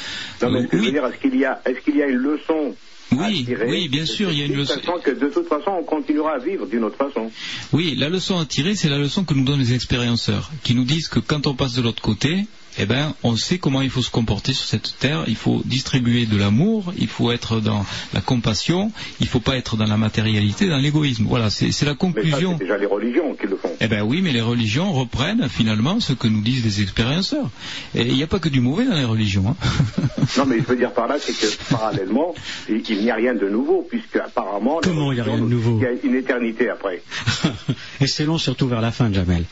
Non, 0.42 0.50
mais 0.50 0.62
euh, 0.62 0.68
oui, 0.72 0.90
dire, 0.90 1.06
est-ce 1.06 1.18
qu'il 1.20 1.36
y 1.38 1.44
a, 1.44 1.62
est-ce 1.64 1.80
qu'il 1.80 1.96
y 1.96 2.02
a 2.02 2.08
une 2.08 2.16
leçon 2.16 2.74
à 3.12 3.14
oui, 3.26 3.44
tirer 3.44 3.68
oui, 3.68 3.88
bien 3.88 4.06
sûr, 4.06 4.30
il 4.32 4.38
y 4.38 4.42
a 4.42 4.46
une 4.46 4.56
leçon. 4.56 4.80
Que 5.04 5.10
de 5.10 5.28
toute 5.28 5.48
façon, 5.48 5.70
on 5.80 5.82
continuera 5.84 6.34
à 6.34 6.38
vivre 6.38 6.66
d'une 6.66 6.84
autre 6.84 6.96
façon. 6.96 7.30
Oui, 7.72 7.94
la 7.96 8.08
leçon 8.08 8.38
à 8.38 8.44
tirer, 8.46 8.74
c'est 8.76 8.88
la 8.88 8.98
leçon 8.98 9.24
que 9.24 9.34
nous 9.34 9.44
donnent 9.44 9.58
les 9.60 9.74
expérienceurs, 9.74 10.50
qui 10.62 10.74
nous 10.74 10.84
disent 10.84 11.08
que 11.08 11.18
quand 11.20 11.46
on 11.48 11.54
passe 11.54 11.74
de 11.74 11.82
l'autre 11.82 12.02
côté, 12.02 12.46
eh 12.82 12.86
ben, 12.86 13.14
on 13.22 13.36
sait 13.36 13.58
comment 13.58 13.82
il 13.82 13.90
faut 13.90 14.00
se 14.00 14.10
comporter 14.10 14.54
sur 14.54 14.64
cette 14.64 14.98
terre. 14.98 15.24
Il 15.26 15.36
faut 15.36 15.60
distribuer 15.66 16.24
de 16.24 16.38
l'amour, 16.38 16.94
il 16.96 17.08
faut 17.08 17.30
être 17.30 17.60
dans 17.60 17.84
la 18.14 18.22
compassion, 18.22 18.90
il 19.20 19.26
faut 19.26 19.40
pas 19.40 19.56
être 19.58 19.76
dans 19.76 19.84
la 19.84 19.98
matérialité, 19.98 20.66
dans 20.66 20.78
l'égoïsme. 20.78 21.26
Voilà, 21.28 21.50
c'est 21.50 21.84
la 21.84 21.94
conclusion. 21.94 22.56
c'est 22.58 22.64
déjà 22.64 22.78
les 22.78 22.86
religions 22.86 23.34
qui 23.34 23.46
le 23.46 23.56
font. 23.56 23.59
Eh 23.82 23.88
ben 23.88 24.02
oui, 24.02 24.20
mais 24.22 24.32
les 24.32 24.42
religions 24.42 24.92
reprennent 24.92 25.48
finalement 25.48 26.00
ce 26.00 26.12
que 26.12 26.28
nous 26.28 26.42
disent 26.42 26.62
les 26.64 26.82
expérienceurs. 26.82 27.48
Et 27.94 28.02
il 28.02 28.14
n'y 28.14 28.22
a 28.22 28.26
pas 28.26 28.38
que 28.38 28.50
du 28.50 28.60
mauvais 28.60 28.84
dans 28.84 28.94
les 28.94 29.04
religions. 29.06 29.44
hein. 29.48 29.56
Non, 30.36 30.44
mais 30.46 30.58
je 30.58 30.64
veux 30.64 30.76
dire 30.76 30.92
par 30.92 31.08
là, 31.08 31.16
c'est 31.18 31.32
que 31.32 31.46
parallèlement, 31.70 32.34
il, 32.68 32.82
il 32.88 32.98
n'y 33.02 33.10
a 33.10 33.14
rien 33.14 33.34
de 33.34 33.48
nouveau, 33.48 33.86
puisque 33.88 34.16
apparemment, 34.16 34.80
Comment 34.82 35.12
il 35.12 35.18
y 35.18 35.20
a 35.20 35.24
rien 35.24 35.38
de 35.38 35.44
nouveau 35.46 35.78
qu'il 35.78 35.84
y 35.84 35.90
a 35.90 35.92
une 36.04 36.14
éternité 36.14 36.68
après. 36.68 37.02
Et 38.00 38.06
c'est 38.06 38.24
long, 38.26 38.36
surtout 38.38 38.68
vers 38.68 38.80
la 38.82 38.92
fin, 38.92 39.10
Jamel. 39.12 39.44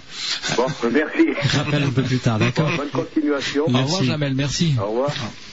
Bon, 0.57 0.67
merci. 0.93 1.27
Rappelle 1.57 1.85
un 1.85 1.91
peu 1.91 2.03
plus 2.03 2.19
tard, 2.19 2.39
d'accord 2.39 2.69
Bon, 2.71 2.77
bonne 2.77 2.91
continuation. 3.05 3.65
Au 3.67 3.71
Merci. 3.71 3.85
revoir 3.85 4.05
Jamel, 4.05 4.35
merci. 4.35 4.75
Au 4.81 4.91
revoir. 4.91 5.11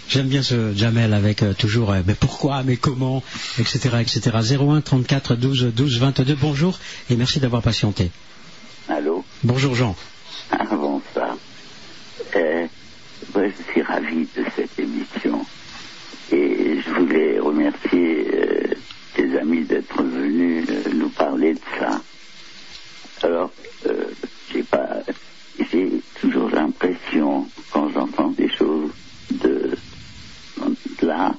J'aime 0.09 0.27
bien 0.27 0.43
ce 0.43 0.73
Jamel 0.75 1.13
avec 1.13 1.41
euh, 1.43 1.53
toujours 1.53 1.91
euh, 1.91 2.01
mais 2.05 2.13
pourquoi, 2.13 2.61
mais 2.63 2.75
comment, 2.75 3.23
etc., 3.57 3.79
etc. 4.01 4.31
01 4.59 4.81
34 4.81 5.35
12 5.35 5.71
12 5.75 5.99
22. 5.99 6.35
Bonjour 6.39 6.77
et 7.09 7.15
merci 7.15 7.39
d'avoir 7.39 7.61
patienté. 7.63 8.11
Allô 8.87 9.23
Bonjour 9.43 9.73
Jean. 9.73 9.95
Avant 10.51 11.01
ça, 11.15 11.35
euh, 12.35 12.67
je 13.35 13.71
suis 13.71 13.81
ravi 13.81 14.27
de 14.35 14.45
cette 14.55 14.77
émission 14.77 15.43
et 16.31 16.79
je 16.81 16.89
voulais 16.91 17.39
remercier 17.39 18.27
euh, 18.31 18.75
tes 19.15 19.39
amis 19.39 19.63
d'être 19.63 20.03
venus 20.03 20.67
euh, 20.69 20.83
nous 20.93 21.09
parler 21.09 21.55
de 21.55 21.59
ça. 21.79 21.99
Alors, 23.23 23.51
euh, 23.87 24.05
j'ai 24.53 24.61
pas, 24.63 24.99
j'ai 25.71 25.89
toujours 26.21 26.49
l'impression 26.51 27.49
quand 27.73 27.89
j'entends 27.89 28.31
des 28.31 28.49
choses 28.49 28.91
de, 29.31 29.71
de 30.57 31.07
là, 31.07 31.33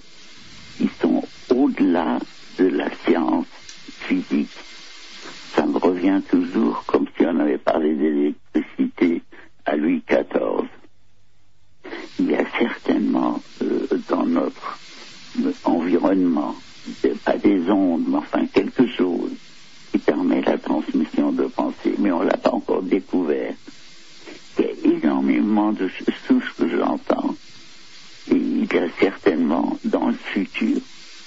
qui 0.78 0.90
sont 1.00 1.22
au-delà 1.54 2.18
de 2.58 2.66
la 2.66 2.90
science 3.06 3.46
physique 4.08 4.50
ça 5.56 5.64
me 5.64 5.78
revient 5.78 6.20
toujours 6.30 6.84
comme 6.86 7.05
on 7.36 7.40
avait 7.40 7.58
parlé 7.58 7.94
d'électricité 7.96 9.22
à 9.66 9.76
Louis 9.76 10.02
XIV. 10.08 10.68
Il 12.18 12.30
y 12.30 12.36
a 12.36 12.44
certainement 12.58 13.42
euh, 13.62 13.88
dans 14.08 14.26
notre 14.26 14.80
euh, 15.40 15.54
environnement, 15.64 16.56
pas 17.24 17.38
des 17.38 17.70
ondes, 17.70 18.06
mais 18.08 18.18
enfin 18.18 18.46
quelque 18.48 18.86
chose 18.96 19.32
qui 19.92 19.98
permet 20.00 20.42
la 20.42 20.58
transmission 20.58 21.32
de 21.32 21.46
pensée, 21.48 21.96
mais 21.98 22.12
on 22.12 22.20
ne 22.20 22.26
l'a 22.30 22.38
pas 22.38 22.52
encore 22.52 22.82
découvert. 22.84 23.56
Il 24.58 24.64
y 24.64 24.68
a 24.68 24.96
énormément 24.98 25.72
de 25.72 25.88
ce 25.88 26.54
que 26.56 26.68
j'entends. 26.78 27.36
Et 28.28 28.36
il 28.36 28.72
y 28.72 28.78
a 28.78 28.88
certainement, 29.00 29.78
dans 29.84 30.08
le 30.08 30.18
futur, 30.34 30.82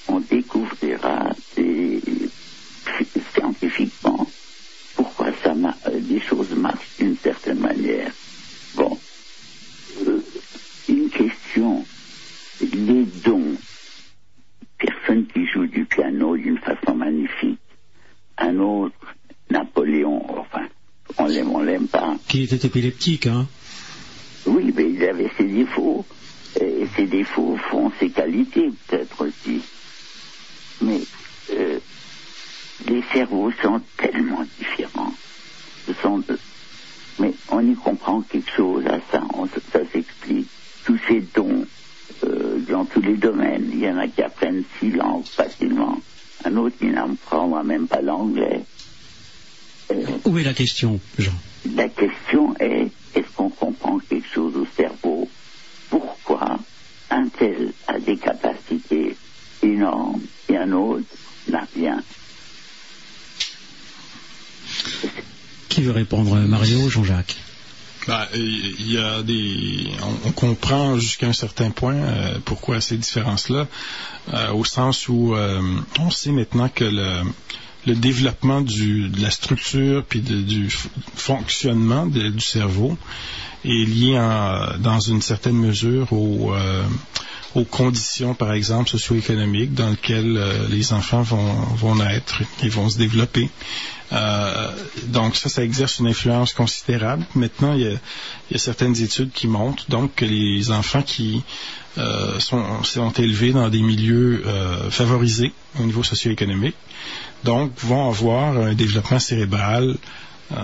on 0.07 0.21
découvrira 0.21 1.35
des- 1.55 2.01
scientifiquement 3.35 4.28
pourquoi 5.61 5.71
ça 5.73 5.87
ma- 5.87 5.91
euh, 5.91 5.99
les 5.99 6.19
choses 6.21 6.49
marchent 6.51 6.91
d'une 6.97 7.17
certaine 7.23 7.59
manière. 7.59 8.13
Bon, 8.73 9.01
Euh, 9.97 10.21
une 10.87 11.09
question, 11.09 11.87
les 12.61 13.05
dons, 13.05 13.57
personne 14.77 15.25
qui 15.27 15.45
joue 15.47 15.65
du 15.67 15.85
piano 15.85 16.37
d'une 16.37 16.57
façon 16.59 16.95
magnifique, 16.95 17.59
un 18.37 18.59
autre, 18.59 18.95
Napoléon, 19.49 20.37
enfin, 20.39 20.67
on 21.17 21.25
l'aime, 21.25 21.49
on 21.49 21.61
l'aime 21.61 21.87
pas. 21.87 22.17
Qui 22.27 22.43
était 22.43 22.65
épileptique, 22.67 23.25
hein 23.27 23.47
Oui, 24.45 24.71
mais 24.75 24.91
il 24.91 25.03
avait 25.03 25.31
ses 25.37 25.45
défauts. 25.47 26.05
Et 26.61 26.87
ses 26.95 27.07
défauts 27.07 27.57
font 27.71 27.91
ses 27.99 28.11
qualités, 28.11 28.71
peut-être 28.87 29.25
aussi. 29.27 29.61
Mais 30.81 31.07
euh, 31.51 31.79
les 32.87 33.01
cerveaux 33.13 33.51
sont 33.63 33.81
tellement 33.97 34.45
différents. 34.57 35.13
Sont 36.01 36.19
de- 36.19 36.39
Mais 37.19 37.33
on 37.49 37.59
y 37.67 37.75
comprend 37.75 38.21
quelque 38.21 38.49
chose 38.55 38.85
à 38.85 38.99
ça, 39.11 39.21
on- 39.33 39.47
ça 39.47 39.79
s'explique. 39.91 40.47
Tous 40.85 40.97
ces 41.07 41.21
dons 41.35 41.65
euh, 42.23 42.59
dans 42.69 42.85
tous 42.85 43.01
les 43.01 43.15
domaines, 43.17 43.69
il 43.73 43.79
y 43.79 43.89
en 43.89 43.97
a 43.97 44.07
qui 44.07 44.21
apprennent 44.21 44.63
six 44.79 44.91
langues 44.91 45.25
facilement. 45.25 45.97
Un 46.45 46.55
autre 46.57 46.77
qui 46.77 46.87
n'apprendra 46.87 47.63
même 47.63 47.87
pas 47.87 48.01
l'anglais. 48.01 48.65
Euh, 49.91 50.05
Où 50.25 50.37
est 50.37 50.43
la 50.43 50.53
question, 50.53 50.99
Jean? 51.17 51.33
la 51.75 51.89
question 51.89 52.55
est, 52.59 52.91
est-ce 53.15 53.27
qu'on 53.35 53.49
comprend 53.49 53.99
quelque 53.99 54.27
chose 54.33 54.55
au 54.55 54.65
cerveau? 54.77 55.29
Pourquoi 55.89 56.59
un 57.09 57.27
tel 57.29 57.73
a 57.87 57.99
des 57.99 58.17
capacités 58.17 59.15
énormes 59.63 60.21
et 60.49 60.57
un 60.57 60.71
autre 60.71 61.05
n'a 61.47 61.67
rien? 61.75 62.01
Qui 65.69 65.81
veut 65.81 65.91
répondre 65.91 66.35
Mario, 66.35 66.89
Jean-Jacques? 66.89 67.37
Bah, 68.07 68.27
il 68.33 68.91
y 68.91 68.97
a 68.97 69.21
des, 69.21 69.87
on, 70.25 70.31
comprend 70.31 70.97
jusqu'à 70.97 71.27
un 71.27 71.33
certain 71.33 71.69
point 71.69 71.95
euh, 71.95 72.39
pourquoi 72.43 72.81
ces 72.81 72.97
différences-là, 72.97 73.67
euh, 74.33 74.51
au 74.53 74.65
sens 74.65 75.07
où 75.09 75.35
euh, 75.35 75.61
on 75.99 76.09
sait 76.09 76.31
maintenant 76.31 76.69
que 76.69 76.85
le, 76.85 77.95
développement 77.95 78.61
de 78.61 79.21
la 79.21 79.31
structure 79.31 80.05
puis 80.05 80.21
du 80.21 80.69
fonctionnement 81.15 82.05
du 82.05 82.39
cerveau 82.39 82.95
est 83.65 83.85
lié 83.85 84.13
dans 84.79 84.99
une 84.99 85.23
certaine 85.23 85.55
mesure 85.55 86.13
au, 86.13 86.53
aux 87.55 87.63
conditions, 87.63 88.33
par 88.33 88.53
exemple, 88.53 88.89
socio-économiques 88.89 89.73
dans 89.73 89.89
lesquelles 89.89 90.37
euh, 90.37 90.67
les 90.69 90.93
enfants 90.93 91.21
vont, 91.23 91.95
naître 91.95 92.41
et 92.63 92.69
vont 92.69 92.89
se 92.89 92.97
développer. 92.97 93.49
Euh, 94.11 94.71
donc 95.07 95.35
ça, 95.35 95.49
ça 95.49 95.63
exerce 95.63 95.99
une 95.99 96.07
influence 96.07 96.53
considérable. 96.53 97.25
Maintenant, 97.35 97.73
il 97.73 97.81
y 98.51 98.55
a, 98.55 98.57
certaines 98.57 98.99
études 99.01 99.31
qui 99.31 99.47
montrent 99.47 99.85
donc 99.89 100.15
que 100.15 100.25
les 100.25 100.71
enfants 100.71 101.01
qui 101.01 101.43
euh, 101.97 102.39
sont, 102.39 102.83
sont 102.83 103.11
élevés 103.11 103.51
dans 103.51 103.69
des 103.69 103.81
milieux 103.81 104.43
favorisés 104.89 105.51
au 105.79 105.83
niveau 105.83 106.03
socio-économique, 106.03 106.75
donc 107.43 107.71
vont 107.79 108.09
avoir 108.09 108.57
un 108.57 108.73
développement 108.73 109.19
cérébral 109.19 109.95
euh, 110.51 110.55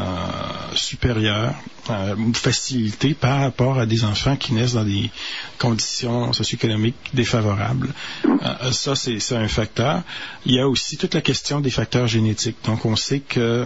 supérieur 0.76 1.54
euh, 1.90 2.16
facilité 2.34 3.14
par 3.14 3.42
rapport 3.42 3.80
à 3.80 3.86
des 3.86 4.04
enfants 4.04 4.36
qui 4.36 4.54
naissent 4.54 4.74
dans 4.74 4.84
des 4.84 5.12
conditions 5.60 6.34
socio-économiques 6.34 6.96
défavorables. 7.14 7.94
Euh, 8.26 8.72
ça, 8.72 8.96
c'est 8.96 9.20
c'est 9.20 9.36
un 9.36 9.48
facteur. 9.48 10.02
Il 10.46 10.56
y 10.56 10.60
a 10.60 10.68
aussi 10.68 10.98
toute 10.98 11.14
la 11.14 11.22
question 11.22 11.60
des 11.60 11.70
facteurs 11.70 12.08
génétiques. 12.08 12.58
Donc, 12.66 12.86
on 12.86 12.96
sait 12.96 13.20
que 13.20 13.66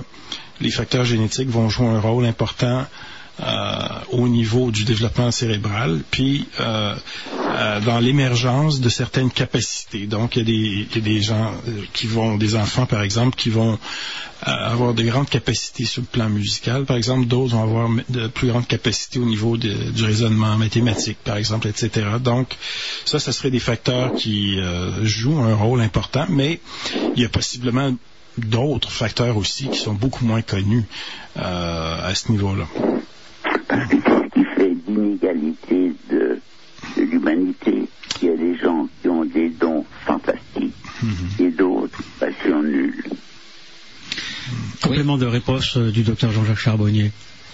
les 0.62 0.72
facteurs 0.72 1.06
génétiques 1.06 1.50
vont 1.50 1.70
jouer 1.70 1.88
un 1.88 2.00
rôle 2.02 2.26
important 2.26 2.86
euh, 3.42 3.46
au 4.12 4.28
niveau 4.28 4.72
du 4.72 4.84
développement 4.84 5.32
cérébral, 5.32 6.02
puis 6.12 6.48
euh, 6.60 6.96
euh, 7.60 7.82
dans 7.82 8.00
l'émergence 8.00 8.80
de 8.80 8.88
certaines 8.88 9.30
capacités. 9.30 10.08
Donc, 10.08 10.38
il 10.38 10.50
y 10.50 10.88
a 10.98 11.02
des, 11.02 11.22
gens 11.22 11.52
euh, 11.68 11.82
qui 11.92 12.08
vont, 12.08 12.38
des 12.38 12.56
enfants 12.56 12.86
par 12.86 13.02
exemple, 13.02 13.36
qui 13.36 13.50
vont 13.50 13.74
euh, 13.74 14.52
avoir 14.52 14.94
de 14.94 15.04
grandes 15.04 15.30
capacités 15.30 15.84
sur 15.84 16.02
le 16.02 16.08
plan 16.08 16.30
musical, 16.30 16.86
par 16.86 16.96
exemple, 16.96 17.28
d'autres 17.28 17.56
vont 17.56 17.64
avoir 17.64 17.90
de 18.08 18.28
plus 18.28 18.48
grandes 18.48 18.68
capacités 18.68 19.20
au 19.20 19.26
niveau 19.26 19.58
de- 19.58 19.92
du 19.92 20.04
raisonnement 20.06 20.56
mathématique, 20.56 21.18
par 21.26 21.36
exemple, 21.36 21.68
etc. 21.68 22.08
Donc, 22.24 22.56
ça, 23.04 23.20
ça 23.20 23.34
serait 23.34 23.52
des 23.52 23.60
facteurs 23.60 24.14
qui 24.14 24.58
jouent 25.04 25.40
un 25.40 25.56
rôle 25.56 25.82
important, 25.82 26.26
mais 26.30 26.62
il 27.16 27.22
y 27.22 27.26
a 27.26 27.30
possiblement 27.30 27.94
d'autres 28.38 28.90
facteurs 28.92 29.36
aussi 29.36 29.68
qui 29.68 29.78
sont 29.80 29.94
beaucoup 29.94 30.24
moins 30.24 30.42
connus 30.42 30.86
à 31.36 32.14
ce 32.16 32.32
niveau-là. 32.32 32.66
Ce 36.10 36.19
l'humanité. 37.10 37.84
Il 38.22 38.28
y 38.28 38.32
a 38.32 38.38
des 38.38 38.58
gens 38.58 38.88
qui 39.02 39.08
ont 39.08 39.26
des 39.26 39.50
dons 39.50 39.86
fantastiques 40.06 40.74
et 41.40 41.50
d'autres 41.50 42.02
bah, 42.20 42.28
qui 42.28 42.50
sont 42.50 42.62
nuls. 42.64 43.04
Complément 44.82 45.18
de 45.18 45.26
réponse 45.26 45.78
euh, 45.78 45.92
du 45.92 46.04
docteur 46.04 46.32
Jean-Jacques 46.32 46.58
Charbonnier. 46.58 47.12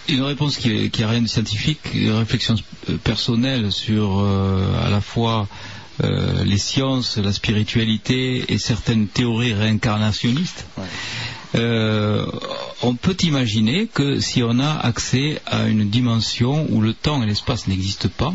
Une 0.08 0.22
réponse 0.22 0.58
qui, 0.58 0.90
qui 0.92 1.04
a 1.04 1.10
rien 1.10 1.22
de 1.22 1.28
scientifique, 1.28 1.80
une 1.94 2.12
réflexion 2.12 2.56
euh, 2.90 2.98
personnelle 2.98 3.72
sur 3.72 4.20
euh, 4.20 4.86
à 4.86 4.90
la 4.90 5.02
fois 5.02 5.48
euh, 6.04 6.44
les 6.44 6.58
sciences, 6.58 7.18
la 7.18 7.32
spiritualité 7.32 8.44
et 8.50 8.58
certaines 8.58 9.08
théories 9.08 9.54
réincarnationnistes. 9.54 10.66
Euh, 11.56 12.26
on 12.82 12.96
peut 12.96 13.16
imaginer 13.24 13.88
que 13.88 14.20
si 14.20 14.44
on 14.44 14.60
a 14.60 14.72
accès 14.72 15.42
à 15.46 15.68
une 15.68 15.90
dimension 15.90 16.68
où 16.70 16.82
le 16.82 16.94
temps 16.94 17.24
et 17.24 17.26
l'espace 17.26 17.68
n'existent 17.68 18.10
pas, 18.18 18.34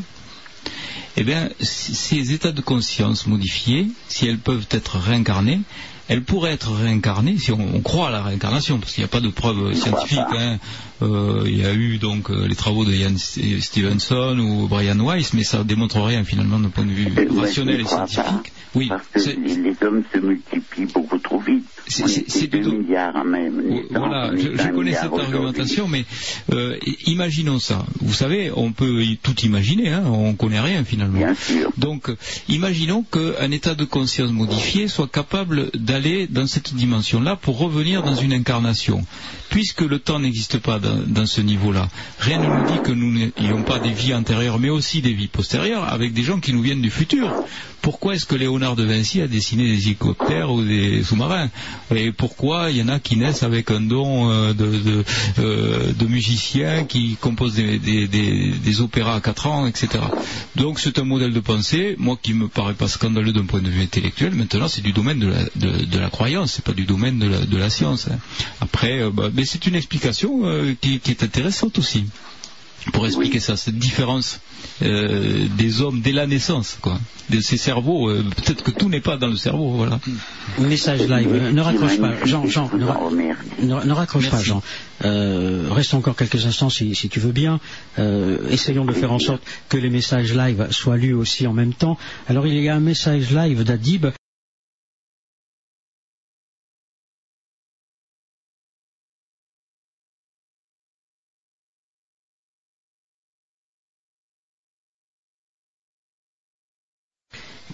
eh 1.17 1.25
bien, 1.25 1.49
ces 1.61 2.33
états 2.33 2.53
de 2.53 2.61
conscience 2.61 3.27
modifiés, 3.27 3.89
si 4.09 4.27
elles 4.27 4.39
peuvent 4.39 4.67
être 4.71 4.97
réincarnées, 4.99 5.61
elles 6.09 6.23
pourraient 6.25 6.53
être 6.53 6.73
réincarnées, 6.73 7.39
si 7.39 7.53
on, 7.53 7.61
on 7.77 7.81
croit 7.81 8.09
à 8.09 8.11
la 8.11 8.23
réincarnation, 8.23 8.79
parce 8.79 8.93
qu'il 8.95 9.03
n'y 9.03 9.07
a 9.07 9.09
pas 9.09 9.21
de 9.21 9.29
preuves 9.29 9.75
scientifiques. 9.75 10.19
hein. 10.37 10.59
Euh, 11.03 11.45
il 11.47 11.57
y 11.57 11.65
a 11.65 11.73
eu 11.73 11.99
donc 11.99 12.31
euh, 12.31 12.47
les 12.49 12.57
travaux 12.57 12.85
de 12.85 12.93
Ian 12.93 13.15
S- 13.15 13.39
Stevenson 13.61 14.37
ou 14.41 14.67
Brian 14.67 14.99
Weiss, 14.99 15.33
mais 15.35 15.45
ça 15.45 15.63
démontre 15.65 16.01
rien 16.01 16.25
finalement 16.25 16.59
d'un 16.59 16.69
point 16.69 16.85
de 16.85 16.91
vue 16.91 17.13
Euh, 17.17 17.41
rationnel 17.41 17.81
et 17.81 17.83
ne 17.85 17.89
scientifique. 17.89 18.25
pas, 18.25 18.43
Oui, 18.75 18.89
Parce 18.89 19.07
que 19.27 19.31
les 19.31 19.77
hommes 19.87 20.03
se 20.13 20.19
multiplient 20.19 20.87
beaucoup 20.93 21.19
trop 21.19 21.39
vite. 21.41 21.65
C'est- 21.91 22.05
On 22.05 22.07
c'est- 22.07 22.21
était 22.21 22.31
c'est 22.31 22.47
du 22.47 22.61
2 22.61 22.63
do- 22.71 22.73
milliards 22.79 23.17
en 23.17 23.25
même. 23.25 23.63
Voilà, 23.91 24.31
je, 24.37 24.57
je 24.57 24.69
connais 24.71 24.93
cette 24.95 25.13
argumentation, 25.13 25.89
mais 25.89 26.05
euh, 26.53 26.77
imaginons 27.07 27.59
ça. 27.59 27.85
Vous 28.01 28.15
savez, 28.15 28.51
on 28.55 28.73
peut 28.73 29.03
tout 29.23 29.39
imaginer, 29.41 29.91
hein, 29.91 30.05
on 30.07 30.35
connaît 30.35 30.61
rien 30.61 30.85
finalement. 30.85 31.19
Bien 31.19 31.35
sûr. 31.35 31.71
Donc, 31.77 32.09
euh, 32.09 32.17
imaginons 32.49 33.03
qu'un 33.03 33.51
état 33.51 33.75
de 33.75 33.85
conscience 33.85 34.31
modifié 34.31 34.87
soit 34.89 35.09
capable 35.11 35.71
d'aller 35.75 36.27
dans 36.29 36.47
cette 36.47 36.75
dimension-là 36.75 37.37
pour 37.37 37.59
revenir 37.59 38.03
dans 38.03 38.15
une 38.15 38.33
incarnation. 38.33 39.05
Puisque 39.51 39.81
le 39.83 39.99
temps 39.99 40.21
n'existe 40.21 40.59
pas 40.59 40.79
dans, 40.79 41.27
ce 41.27 41.41
niveau-là, 41.41 41.89
rien 42.21 42.39
ne 42.39 42.49
nous 42.49 42.63
dit 42.63 42.81
que 42.81 42.93
nous 42.93 43.13
n'ayons 43.13 43.63
pas 43.63 43.81
des 43.81 43.91
vies 43.91 44.15
antérieures, 44.15 44.59
mais 44.61 44.71
aussi 44.71 45.03
des 45.03 45.13
vies 45.13 45.27
postérieures, 45.27 45.85
avec 45.93 46.13
des 46.13 46.23
gens 46.23 46.39
qui 46.39 46.53
nous 46.53 46.63
viennent 46.63 46.81
du 46.81 46.91
futur. 46.91 47.35
Pourquoi 47.83 48.15
est-ce 48.15 48.27
que 48.27 48.35
Léonard 48.35 48.77
de 48.77 48.85
Vinci 48.85 49.23
a 49.23 49.27
dessiné 49.27 49.65
des 49.65 49.87
hélicoptères 49.87 50.53
ou 50.53 50.63
des 50.63 51.03
sous-marins? 51.03 51.49
Et 51.95 52.13
pourquoi 52.13 52.71
il 52.71 52.77
y 52.77 52.83
en 52.83 52.89
a 52.89 52.99
qui 53.01 53.17
naissent 53.17 53.43
avec 53.43 53.71
un 53.71 53.81
don 53.81 54.31
euh, 54.31 54.53
de, 54.53 54.67
de, 54.67 55.05
euh, 55.39 55.93
de 55.93 56.07
musiciens 56.07 56.85
qui 56.85 57.17
composent 57.21 57.55
des, 57.55 58.81
opéras 58.81 59.17
à 59.17 59.21
4 59.21 59.47
ans, 59.47 59.67
etc. 59.67 59.89
Donc 60.57 60.79
c'est 60.79 60.99
un 60.99 61.05
modèle 61.05 61.33
de 61.33 61.41
pensée, 61.41 61.97
moi 61.99 62.19
qui 62.21 62.35
me 62.35 62.49
paraît 62.49 62.75
pas 62.75 62.87
scandaleux 62.87 63.33
d'un 63.33 63.47
point 63.47 63.61
de 63.61 63.71
vue 63.71 63.83
intellectuel. 63.83 64.35
Maintenant, 64.35 64.69
c'est 64.69 64.83
du 64.83 64.93
domaine 64.93 65.19
de 65.19 65.29
la, 65.29 65.43
de, 65.57 65.85
de 65.87 65.99
la 65.99 66.11
croyance, 66.11 66.53
c'est 66.53 66.65
pas 66.65 66.73
du 66.73 66.85
domaine 66.85 67.19
de 67.19 67.57
la, 67.57 67.71
science. 67.71 68.09
hein. 68.09 68.19
Euh, 68.85 69.11
bah, 69.11 69.29
mais 69.41 69.47
c'est 69.47 69.67
une 69.67 69.75
explication 69.75 70.43
euh, 70.45 70.75
qui, 70.79 71.01
qui 71.01 71.13
est 71.13 71.23
intéressante 71.23 71.79
aussi 71.79 72.05
pour 72.93 73.07
expliquer 73.07 73.41
ça, 73.41 73.57
cette 73.57 73.79
différence 73.79 74.41
euh, 74.83 75.47
des 75.57 75.81
hommes 75.81 76.01
dès 76.03 76.13
la 76.13 76.27
naissance, 76.27 76.77
quoi, 76.83 76.99
de 77.31 77.41
ces 77.41 77.57
cerveaux. 77.57 78.09
euh, 78.11 78.23
Peut-être 78.37 78.63
que 78.63 78.71
tout 78.71 78.91
n'est 78.91 79.01
pas 79.01 79.17
dans 79.17 79.29
le 79.29 79.37
cerveau, 79.37 79.71
voilà. 79.71 79.99
Message 80.59 81.01
live. 81.09 81.29
Euh, 81.33 81.53
Ne 81.53 81.61
raccroche 81.63 81.99
pas, 81.99 82.13
Jean. 82.27 82.47
Jean, 82.47 82.71
Je 82.73 82.77
ne, 82.77 83.73
ra- 83.73 83.95
raccroche 83.95 84.29
pas. 84.29 84.43
Jean. 84.43 84.63
Euh, 85.05 85.69
reste 85.71 85.95
encore 85.95 86.17
quelques 86.17 86.45
instants 86.45 86.69
si, 86.71 86.95
si 86.95 87.09
tu 87.09 87.19
veux 87.21 87.33
bien. 87.33 87.61
Euh, 87.99 88.37
essayons 88.51 88.85
de 88.85 88.93
faire 88.93 89.13
en 89.13 89.19
sorte 89.19 89.43
que 89.71 89.79
les 89.79 89.89
messages 89.91 90.35
live 90.35 90.67
soient 90.71 90.99
lus 90.99 91.15
aussi 91.15 91.47
en 91.47 91.55
même 91.55 91.73
temps. 91.73 91.97
Alors 92.29 92.47
il 92.47 92.55
y 92.61 92.69
a 92.69 92.75
un 92.77 92.81
message 92.81 93.31
live 93.31 93.63
d'Adib 93.65 94.07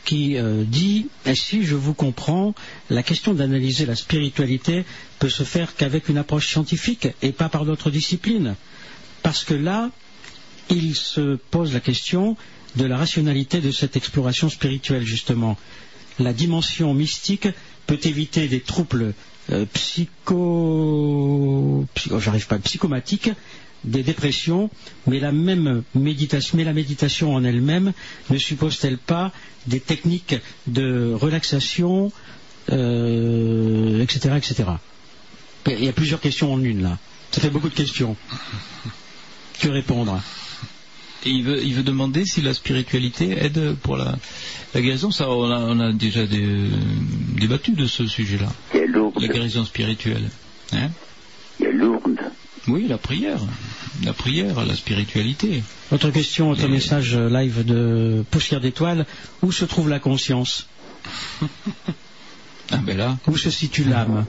qui 0.07 0.39
euh, 0.39 0.65
dit 0.65 1.09
eh, 1.26 1.35
si 1.35 1.65
je 1.65 1.75
vous 1.75 1.93
comprends, 1.93 2.55
la 2.89 3.02
question 3.02 3.35
d'analyser 3.35 3.85
la 3.85 3.97
spiritualité 3.97 4.85
peut 5.18 5.28
se 5.28 5.43
faire 5.43 5.75
qu'avec 5.76 6.09
une 6.09 6.17
approche 6.17 6.49
scientifique 6.49 7.09
et 7.20 7.33
pas 7.33 7.51
par 7.51 7.67
d'autres 7.67 7.91
disciplines. 7.91 8.55
Parce 9.23 9.44
que 9.44 9.52
là, 9.55 9.91
il 10.70 10.94
se 10.94 11.36
pose 11.51 11.75
la 11.75 11.81
question 11.81 12.36
de 12.76 12.85
la 12.86 12.97
rationalité 12.97 13.60
de 13.60 13.73
cette 13.73 13.97
exploration 13.97 14.49
spirituelle, 14.49 15.05
justement. 15.05 15.59
La 16.20 16.33
dimension 16.33 16.94
mystique 16.94 17.49
peut 17.86 17.99
éviter 18.05 18.49
des 18.49 18.60
troubles 18.60 19.12
euh, 19.51 19.67
psycho... 19.73 20.36
psycho 21.94 22.20
j'arrive 22.20 22.47
pas, 22.47 22.59
psychomatiques, 22.59 23.31
des 23.86 24.02
dépressions, 24.02 24.68
mais 25.06 25.20
la 25.20 25.32
même 25.32 25.82
méditation, 25.94 26.56
mais 26.58 26.65
la 26.65 26.73
méditation 26.73 27.34
en 27.34 27.44
elle-même 27.44 27.92
ne 28.31 28.39
suppose-t-elle 28.39 28.98
pas 28.98 29.32
des 29.66 29.81
techniques 29.81 30.36
de 30.66 31.12
relaxation, 31.15 32.12
euh, 32.73 34.02
etc., 34.02 34.34
etc. 34.36 34.65
Il 35.68 35.84
y 35.84 35.89
a 35.89 35.92
plusieurs 35.92 36.20
questions 36.20 36.52
en 36.52 36.62
une 36.62 36.82
là. 36.82 36.98
Ça 37.32 37.40
fait 37.40 37.50
beaucoup 37.50 37.68
de 37.68 37.74
questions. 37.74 38.16
Que 39.60 39.68
répondre? 39.68 40.20
Et 41.24 41.31
il 41.31 41.42
veut, 41.42 41.62
il 41.65 41.74
veut 41.74 41.82
demander 41.82 42.24
si 42.24 42.40
la 42.40 42.55
spiritualité 42.55 43.36
aide 43.39 43.74
pour 43.82 43.97
la, 43.97 44.16
la 44.74 44.81
guérison. 44.81 45.10
Ça, 45.10 45.28
on 45.31 45.50
a, 45.50 45.58
on 45.58 45.81
a 45.81 45.92
déjà 45.92 46.24
des- 46.26 46.68
débattu 47.36 47.73
de 47.73 47.86
ce 47.86 48.06
sujet-là. 48.06 48.48
La 49.20 49.28
guérison 49.34 49.65
spirituelle. 49.65 50.28
Hein? 50.73 50.90
Il 51.58 51.65
y 51.65 51.68
a 51.68 51.73
lourde. 51.73 52.20
oui, 52.68 52.86
la 52.86 52.98
prière. 52.98 53.40
La 54.05 54.12
prière, 54.12 54.65
la 54.65 54.75
spiritualité. 54.75 55.62
Autre 55.91 56.10
question, 56.10 56.50
autre 56.50 56.68
message 56.68 57.15
euh, 57.16 57.28
live 57.31 57.65
de 57.65 58.25
Poussière 58.31 58.60
d'étoiles. 58.60 59.07
Où 59.42 59.52
se 59.52 59.65
trouve 59.65 59.89
la 59.89 59.99
conscience 59.99 60.68
Ah 62.73 62.78
ben 62.78 62.97
là, 62.97 63.16
Où 63.26 63.36
se 63.36 63.50
situe 63.50 63.84
l'âme 63.84 64.26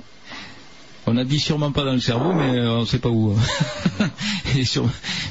on 1.10 1.16
a 1.16 1.24
dit 1.24 1.40
sûrement 1.40 1.72
pas 1.72 1.86
dans 1.86 1.94
le 1.94 2.02
cerveau, 2.02 2.34
mais 2.34 2.58
euh, 2.60 2.70
on 2.70 2.82
ne 2.82 2.86
sait 2.86 3.00
pas 3.00 3.08
où. 3.08 3.34
Et 4.58 4.66
sur- 4.66 4.90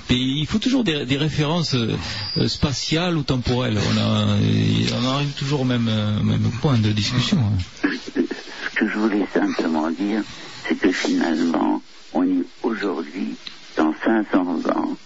Mais 0.09 0.17
il 0.17 0.47
faut 0.47 0.59
toujours 0.59 0.85
des, 0.85 1.05
des 1.05 1.19
références 1.19 1.75
euh, 1.75 2.49
spatiales 2.49 3.15
ou 3.19 3.23
temporelles. 3.23 3.77
On, 3.93 3.99
a- 3.99 4.39
et 4.41 4.87
on 4.99 5.07
arrive 5.07 5.33
toujours 5.33 5.61
au 5.61 5.65
même, 5.65 5.85
même 6.25 6.51
point 6.63 6.79
de 6.79 6.93
discussion. 6.93 7.39
Ce 7.83 8.75
que 8.75 8.89
je 8.89 8.99
voulais 8.99 9.27
simplement 9.35 9.91
dire, 9.91 10.23
c'est 10.67 10.77
que 10.79 10.91
finalement, 10.91 11.83
on 12.15 12.23
y 12.25 12.43
aujourd'hui, 12.63 13.35
dans 13.77 13.95
500 14.05 14.69
ans, 14.71 14.97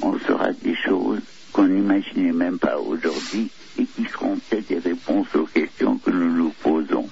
on 0.00 0.18
saura 0.20 0.52
des 0.52 0.76
choses 0.76 1.20
qu'on 1.52 1.66
n'imaginait 1.66 2.32
même 2.32 2.58
pas 2.58 2.78
aujourd'hui 2.78 3.50
et 3.78 3.84
qui 3.84 4.04
seront 4.12 4.38
peut-être 4.48 4.68
des 4.68 4.78
réponses 4.78 5.28
aux 5.34 5.46
questions 5.46 5.98
que 5.98 6.10
nous 6.10 6.32
nous 6.36 6.50
posons. 6.62 7.08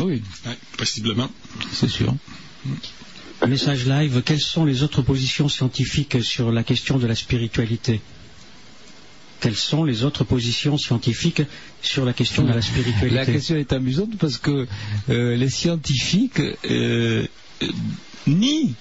Oui, 0.00 0.22
possiblement. 0.76 1.28
c'est 1.72 1.88
sûr. 1.88 2.14
Message 3.46 3.86
live, 3.86 4.22
quelles 4.24 4.40
sont 4.40 4.64
les 4.64 4.82
autres 4.82 5.02
positions 5.02 5.48
scientifiques 5.48 6.22
sur 6.22 6.50
la 6.50 6.62
question 6.64 6.98
de 6.98 7.06
la 7.06 7.14
spiritualité? 7.14 8.00
Quelles 9.42 9.56
sont 9.56 9.82
les 9.82 10.04
autres 10.04 10.22
positions 10.22 10.78
scientifiques 10.78 11.42
sur 11.82 12.04
la 12.04 12.12
question 12.12 12.44
de 12.44 12.52
la 12.52 12.62
spiritualité 12.62 13.10
La 13.10 13.26
question 13.26 13.56
est 13.56 13.72
amusante 13.72 14.16
parce 14.16 14.38
que 14.38 14.68
euh, 15.10 15.34
les 15.36 15.50
scientifiques 15.50 16.40
euh, 16.70 17.26
nient 18.28 18.72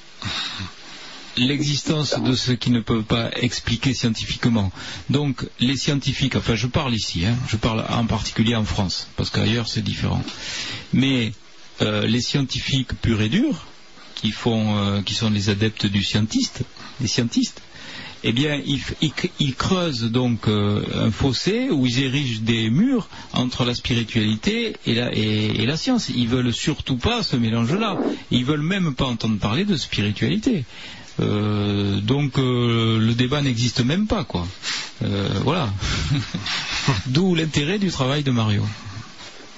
l'existence 1.36 2.14
de 2.22 2.36
ce 2.36 2.52
qu'ils 2.52 2.74
ne 2.74 2.80
peuvent 2.80 3.02
pas 3.04 3.32
expliquer 3.38 3.96
scientifiquement. 3.96 4.72
Donc 5.10 5.48
les 5.60 5.76
scientifiques, 5.76 6.36
enfin 6.36 6.54
je 6.54 6.68
parle 6.68 6.94
ici, 6.94 7.26
hein, 7.26 7.36
je 7.50 7.58
parle 7.58 7.84
en 7.90 8.06
particulier 8.06 8.54
en 8.54 8.64
France, 8.66 9.08
parce 9.18 9.32
qu'ailleurs 9.32 9.68
c'est 9.68 9.82
différent. 9.82 10.24
Mais 10.94 11.32
euh, 11.82 12.06
les 12.06 12.22
scientifiques 12.22 12.94
purs 13.02 13.22
et 13.22 13.30
durs, 13.30 13.66
qui 14.14 14.30
font, 14.30 15.02
qui 15.04 15.16
sont 15.16 15.32
les 15.32 15.50
adeptes 15.50 15.88
du 15.88 16.04
scientiste, 16.04 16.62
les 17.00 17.08
scientistes, 17.08 17.64
eh 18.24 18.34
bien, 18.34 18.62
ils, 19.40 19.56
creusent 19.56 20.12
donc 20.12 20.48
euh, 20.48 20.84
un 20.94 21.12
fossé 21.12 21.70
où 21.72 21.88
ils 21.88 22.04
érigent 22.04 22.42
des 22.42 22.70
murs 22.70 23.10
entre 23.34 23.66
la 23.66 23.74
spiritualité 23.74 24.76
et 24.86 25.66
la, 25.66 25.78
science. 25.78 26.10
Ils 26.10 26.28
veulent 26.28 26.54
surtout 26.54 26.98
pas 26.98 27.24
ce 27.24 27.36
mélange-là. 27.36 27.98
Ils 28.30 28.46
veulent 28.46 28.62
même 28.62 28.94
pas 28.94 29.06
entendre 29.06 29.40
parler 29.40 29.66
de 29.66 29.76
spiritualité. 29.76 30.66
Euh, 31.20 32.00
donc 32.00 32.38
euh, 32.38 33.00
le 33.00 33.14
débat 33.14 33.42
n'existe 33.42 33.84
même 33.84 34.06
pas, 34.08 34.24
quoi. 34.24 34.48
Voilà. 35.44 35.70
D'où 37.08 37.34
l'intérêt 37.34 37.80
du 37.80 37.90
travail 37.90 38.22
de 38.22 38.30
Mario. 38.30 38.64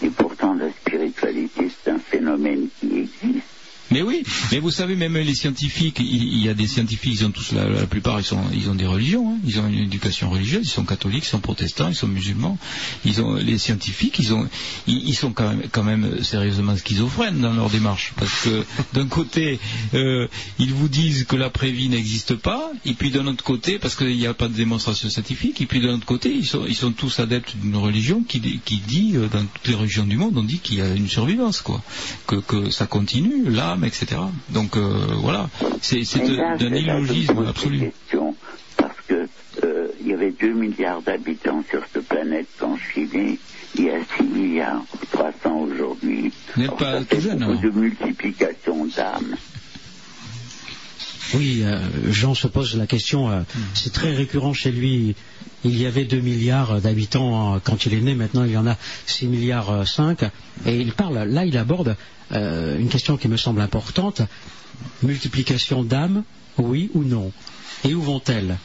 Et 0.01 0.09
pourtant, 0.09 0.53
la 0.53 0.69
spiritualité, 0.71 1.69
c'est 1.83 1.91
un 1.91 1.99
phénomène 1.99 2.67
qui 2.79 2.87
existe. 2.97 3.52
Mais 3.91 4.01
oui, 4.01 4.23
mais 4.51 4.59
vous 4.59 4.71
savez, 4.71 4.95
même 4.95 5.17
les 5.17 5.35
scientifiques, 5.35 5.99
il, 5.99 6.39
y 6.39 6.49
a 6.49 6.53
des 6.53 6.67
scientifiques, 6.67 7.13
ils 7.19 7.25
ont 7.25 7.31
tous, 7.31 7.51
la, 7.51 7.67
la 7.67 7.85
plupart, 7.85 8.19
ils, 8.19 8.23
sont, 8.23 8.41
ils 8.53 8.69
ont 8.69 8.75
des 8.75 8.85
religions, 8.85 9.31
hein. 9.31 9.37
ils 9.45 9.59
ont 9.59 9.67
une 9.67 9.83
éducation 9.83 10.29
religieuse, 10.29 10.65
ils 10.65 10.69
sont 10.69 10.85
catholiques, 10.85 11.25
ils 11.25 11.29
sont 11.29 11.39
protestants, 11.39 11.89
ils 11.89 11.95
sont 11.95 12.07
musulmans. 12.07 12.57
Ils 13.05 13.21
ont, 13.21 13.35
les 13.35 13.57
scientifiques, 13.57 14.19
ils, 14.19 14.33
ont, 14.33 14.47
ils, 14.87 15.13
sont 15.13 15.31
quand 15.31 15.49
même, 15.49 15.63
quand 15.71 15.83
même 15.83 16.23
sérieusement 16.23 16.75
schizophrènes 16.75 17.41
dans 17.41 17.53
leur 17.53 17.69
démarche. 17.69 18.13
Parce 18.15 18.41
que 18.41 18.65
d'un 18.93 19.07
côté, 19.07 19.59
euh, 19.93 20.27
ils 20.59 20.73
vous 20.73 20.87
disent 20.87 21.25
que 21.25 21.35
l'après-vie 21.35 21.89
n'existe 21.89 22.35
pas, 22.35 22.71
et 22.85 22.93
puis 22.93 23.11
d'un 23.11 23.27
autre 23.27 23.43
côté, 23.43 23.79
parce 23.79 23.95
qu'il 23.95 24.15
n'y 24.15 24.27
a 24.27 24.33
pas 24.33 24.47
de 24.47 24.53
démonstration 24.53 25.09
scientifique, 25.09 25.61
et 25.61 25.65
puis 25.65 25.81
d'un 25.81 25.95
autre 25.95 26.05
côté, 26.05 26.33
ils 26.33 26.45
sont, 26.45 26.65
ils 26.67 26.75
sont 26.75 26.91
tous 26.91 27.19
adeptes 27.19 27.55
d'une 27.61 27.75
religion 27.75 28.23
qui, 28.23 28.41
qui 28.63 28.77
dit, 28.77 29.13
euh, 29.15 29.27
dans 29.27 29.43
toutes 29.43 29.67
les 29.67 29.75
religions 29.75 30.05
du 30.05 30.17
monde, 30.17 30.37
on 30.37 30.43
dit 30.43 30.59
qu'il 30.59 30.77
y 30.77 30.81
a 30.81 30.93
une 30.93 31.09
survivance, 31.09 31.61
quoi. 31.61 31.81
Que, 32.27 32.35
que 32.37 32.69
ça 32.69 32.85
continue, 32.85 33.49
l'âme, 33.49 33.82
etc. 33.83 34.21
Donc 34.49 34.75
euh, 34.77 35.07
voilà, 35.21 35.49
c'est 35.81 36.03
d'un 36.59 36.73
illogisme 36.73 37.45
absolu. 37.47 37.91
parce 38.77 39.01
que 39.07 39.27
euh, 39.63 39.87
il 40.01 40.07
y 40.07 40.13
avait 40.13 40.31
2 40.31 40.53
milliards 40.53 41.01
d'habitants 41.01 41.63
sur 41.69 41.81
cette 41.93 42.07
planète 42.07 42.47
suis 42.93 43.07
né. 43.13 43.39
Il 43.75 43.85
y 43.85 43.89
a 43.89 43.97
6 44.17 44.23
milliards 44.23 44.83
300 45.11 45.57
aujourd'hui. 45.61 46.31
Vous 46.55 46.61
n'êtes 46.61 46.75
pas 46.77 47.03
tout 47.03 47.19
jeune, 47.19 47.41
alors. 47.41 47.59
de 47.59 47.69
multiplication 47.69 48.85
d'âmes. 48.85 49.35
Oui, 51.33 51.61
euh, 51.63 51.79
Jean 52.11 52.33
se 52.35 52.47
pose 52.47 52.75
la 52.75 52.85
question, 52.87 53.29
euh, 53.31 53.41
c'est 53.73 53.93
très 53.93 54.13
récurrent 54.13 54.53
chez 54.53 54.71
lui. 54.71 55.15
Il 55.65 55.79
y 55.79 55.85
avait 55.85 56.03
2 56.05 56.19
milliards 56.19 56.81
d'habitants 56.81 57.55
euh, 57.55 57.59
quand 57.63 57.85
il 57.85 57.93
est 57.93 58.01
né, 58.01 58.13
maintenant 58.15 58.43
il 58.43 58.51
y 58.51 58.57
en 58.57 58.67
a 58.67 58.75
6 59.05 59.27
milliards 59.27 59.69
euh, 59.71 59.85
5. 59.85 60.23
Et 60.65 60.77
il 60.77 60.91
parle, 60.93 61.19
là 61.23 61.45
il 61.45 61.57
aborde 61.57 61.95
euh, 62.33 62.77
une 62.77 62.89
question 62.89 63.17
qui 63.17 63.27
me 63.29 63.37
semble 63.37 63.61
importante. 63.61 64.21
Multiplication 65.01 65.83
d'âmes, 65.83 66.23
oui 66.57 66.89
ou 66.93 67.03
non? 67.03 67.31
Et 67.85 67.93
où 67.93 68.01
vont-elles? 68.01 68.57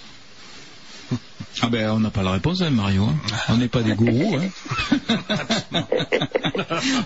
Ah 1.62 1.68
ben 1.70 1.90
on 1.90 2.00
n'a 2.00 2.10
pas 2.10 2.22
la 2.22 2.32
réponse, 2.32 2.60
hein, 2.60 2.70
Mario. 2.70 3.04
hein. 3.04 3.16
On 3.48 3.56
n'est 3.56 3.68
pas 3.68 3.82
des 3.82 3.94
gourous. 3.94 4.36
Hein. 4.36 5.84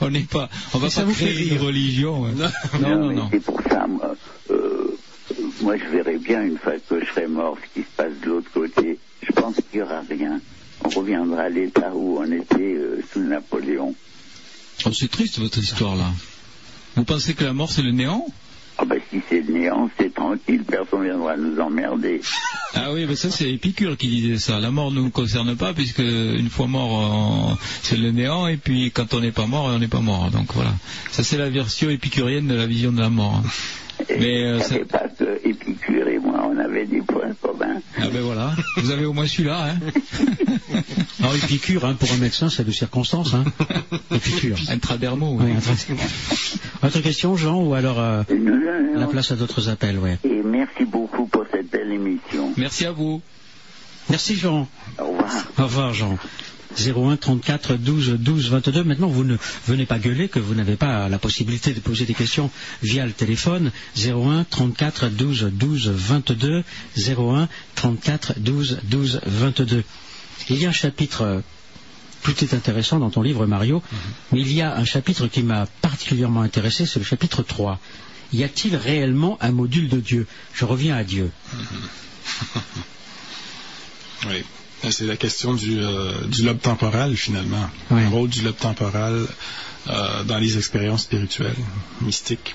on 0.00 0.10
n'est 0.10 0.20
pas. 0.20 0.48
On 0.74 0.78
va 0.78 0.88
pas 0.90 1.04
vous 1.04 1.14
fait 1.14 1.26
créer 1.26 1.36
rire. 1.44 1.52
une 1.60 1.66
religion. 1.66 2.26
hein. 2.26 2.50
Non, 2.80 2.96
non, 2.98 3.12
non. 3.12 3.28
c'est 3.30 3.40
pour 3.44 3.60
ça, 3.68 3.86
moi, 3.86 4.14
euh, 4.50 4.71
moi 5.62 5.76
je 5.76 5.84
verrai 5.96 6.18
bien 6.18 6.42
une 6.42 6.58
fois 6.58 6.72
que 6.88 7.00
je 7.00 7.06
serai 7.10 7.26
mort 7.26 7.56
ce 7.62 7.80
qui 7.80 7.86
se 7.86 7.92
passe 7.96 8.12
de 8.22 8.26
l'autre 8.26 8.50
côté. 8.52 8.98
Je 9.22 9.32
pense 9.32 9.54
qu'il 9.56 9.80
n'y 9.80 9.82
aura 9.82 10.00
rien. 10.08 10.40
On 10.84 10.88
reviendra 10.88 11.42
à 11.42 11.48
l'état 11.48 11.92
où 11.94 12.18
on 12.18 12.30
était 12.32 12.74
euh, 12.74 13.02
sous 13.12 13.20
Napoléon. 13.20 13.94
Oh, 14.84 14.90
c'est 14.92 15.10
triste 15.10 15.38
votre 15.38 15.58
histoire 15.58 15.94
là. 15.96 16.10
Vous 16.96 17.04
pensez 17.04 17.34
que 17.34 17.44
la 17.44 17.52
mort 17.52 17.70
c'est 17.70 17.82
le 17.82 17.92
néant? 17.92 18.26
Ah 18.78 18.84
ben 18.86 18.98
si 19.10 19.20
c'est 19.28 19.42
le 19.42 19.52
néant, 19.52 19.88
c'est 19.98 20.12
tranquille, 20.12 20.64
personne 20.64 21.04
viendra 21.04 21.36
nous 21.36 21.58
emmerder. 21.60 22.20
Ah 22.74 22.90
oui, 22.94 23.04
mais 23.06 23.16
ça 23.16 23.30
c'est 23.30 23.50
Épicure 23.52 23.98
qui 23.98 24.08
disait 24.08 24.38
ça. 24.38 24.58
La 24.58 24.70
mort 24.70 24.90
ne 24.90 25.02
nous 25.02 25.10
concerne 25.10 25.54
pas 25.56 25.74
puisque 25.74 25.98
une 25.98 26.48
fois 26.48 26.66
mort 26.66 26.90
on- 26.90 27.58
c'est 27.82 27.98
le 27.98 28.12
néant 28.12 28.46
et 28.46 28.56
puis 28.56 28.90
quand 28.90 29.12
on 29.12 29.20
n'est 29.20 29.30
pas 29.30 29.46
mort 29.46 29.66
on 29.66 29.78
n'est 29.78 29.88
pas 29.88 30.00
mort. 30.00 30.30
Donc 30.30 30.54
voilà. 30.54 30.72
Ça 31.10 31.22
c'est 31.22 31.36
la 31.36 31.50
version 31.50 31.90
épicurienne 31.90 32.48
de 32.48 32.54
la 32.54 32.66
vision 32.66 32.90
de 32.90 32.98
la 33.00 33.10
mort. 33.10 33.42
Mais, 34.18 34.44
euh, 34.44 34.60
ça- 34.60 34.78
que 34.78 35.40
Épicure 35.46 36.08
et 36.08 36.18
moi, 36.18 36.48
on 36.50 36.58
avait 36.58 36.86
des 36.86 37.02
points 37.02 37.34
communs. 37.40 37.80
Ah 37.98 38.08
ben 38.12 38.20
voilà. 38.22 38.54
Vous 38.76 38.90
avez 38.90 39.04
au 39.04 39.12
moins 39.12 39.26
celui-là. 39.26 39.70
Hein. 39.70 39.78
Alors 41.20 41.34
Épicure, 41.36 41.84
hein, 41.84 41.94
pour 41.98 42.10
un 42.12 42.16
médecin, 42.16 42.48
c'est 42.48 42.64
de 42.64 42.72
circonstance. 42.72 43.34
Hein. 43.34 43.44
Épicure. 44.10 44.56
Intradermo. 44.68 45.38
oui. 45.40 45.52
Autre 46.82 47.00
question, 47.00 47.36
Jean, 47.36 47.62
ou 47.62 47.74
alors 47.74 48.00
euh, 48.00 48.22
Non, 48.30 48.56
non, 48.56 48.92
non. 48.94 49.00
la 49.00 49.06
place 49.06 49.30
à 49.30 49.36
d'autres 49.36 49.68
appels, 49.68 49.98
ouais. 49.98 50.18
Et 50.24 50.42
merci 50.42 50.84
beaucoup 50.84 51.26
pour 51.26 51.44
cette 51.52 51.70
belle 51.70 51.92
émission. 51.92 52.52
Merci 52.56 52.86
à 52.86 52.92
vous. 52.92 53.22
Merci 54.10 54.34
Jean. 54.36 54.68
Au 54.98 55.04
revoir. 55.06 55.30
Au 55.58 55.62
revoir 55.64 55.94
Jean. 55.94 56.18
01 56.78 57.16
34 57.16 57.74
12 57.76 58.10
12 58.18 58.50
22. 58.50 58.84
Maintenant, 58.84 59.08
vous 59.08 59.24
ne 59.24 59.36
venez 59.66 59.86
pas 59.86 59.98
gueuler 59.98 60.28
que 60.28 60.38
vous 60.38 60.54
n'avez 60.54 60.76
pas 60.76 61.08
la 61.08 61.18
possibilité 61.18 61.72
de 61.72 61.80
poser 61.80 62.04
des 62.04 62.14
questions 62.14 62.50
via 62.82 63.06
le 63.06 63.12
téléphone. 63.12 63.70
01 63.96 64.44
34 64.44 65.08
12 65.08 65.50
12 65.52 65.88
22. 65.90 66.64
01 66.96 67.48
34 67.74 68.34
12 68.38 68.80
12 68.84 69.20
22. 69.26 69.84
Il 70.48 70.58
y 70.58 70.66
a 70.66 70.70
un 70.70 70.72
chapitre, 70.72 71.22
euh, 71.22 71.40
tout 72.22 72.42
est 72.44 72.54
intéressant 72.54 72.98
dans 72.98 73.10
ton 73.10 73.22
livre, 73.22 73.46
Mario, 73.46 73.82
mais 74.32 74.40
il 74.40 74.52
y 74.52 74.60
a 74.60 74.74
un 74.76 74.84
chapitre 74.84 75.26
qui 75.28 75.42
m'a 75.42 75.66
particulièrement 75.82 76.42
intéressé, 76.42 76.86
c'est 76.86 76.98
le 76.98 77.04
chapitre 77.04 77.42
3. 77.42 77.78
Y 78.32 78.44
a-t-il 78.44 78.76
réellement 78.76 79.38
un 79.40 79.52
module 79.52 79.88
de 79.88 80.00
Dieu? 80.00 80.26
Je 80.54 80.64
reviens 80.64 80.96
à 80.96 81.04
Dieu. 81.04 81.30
Oui. 84.24 84.44
C'est 84.90 85.04
la 85.06 85.16
question 85.16 85.54
du, 85.54 85.78
euh, 85.80 86.12
du 86.26 86.42
lobe 86.44 86.60
temporal, 86.60 87.16
finalement. 87.16 87.70
Le 87.90 88.08
rôle 88.08 88.28
du 88.28 88.42
lobe 88.42 88.56
temporal 88.56 89.26
euh, 89.88 90.24
dans 90.24 90.38
les 90.38 90.56
expériences 90.58 91.02
spirituelles, 91.02 91.56
mystiques. 92.00 92.54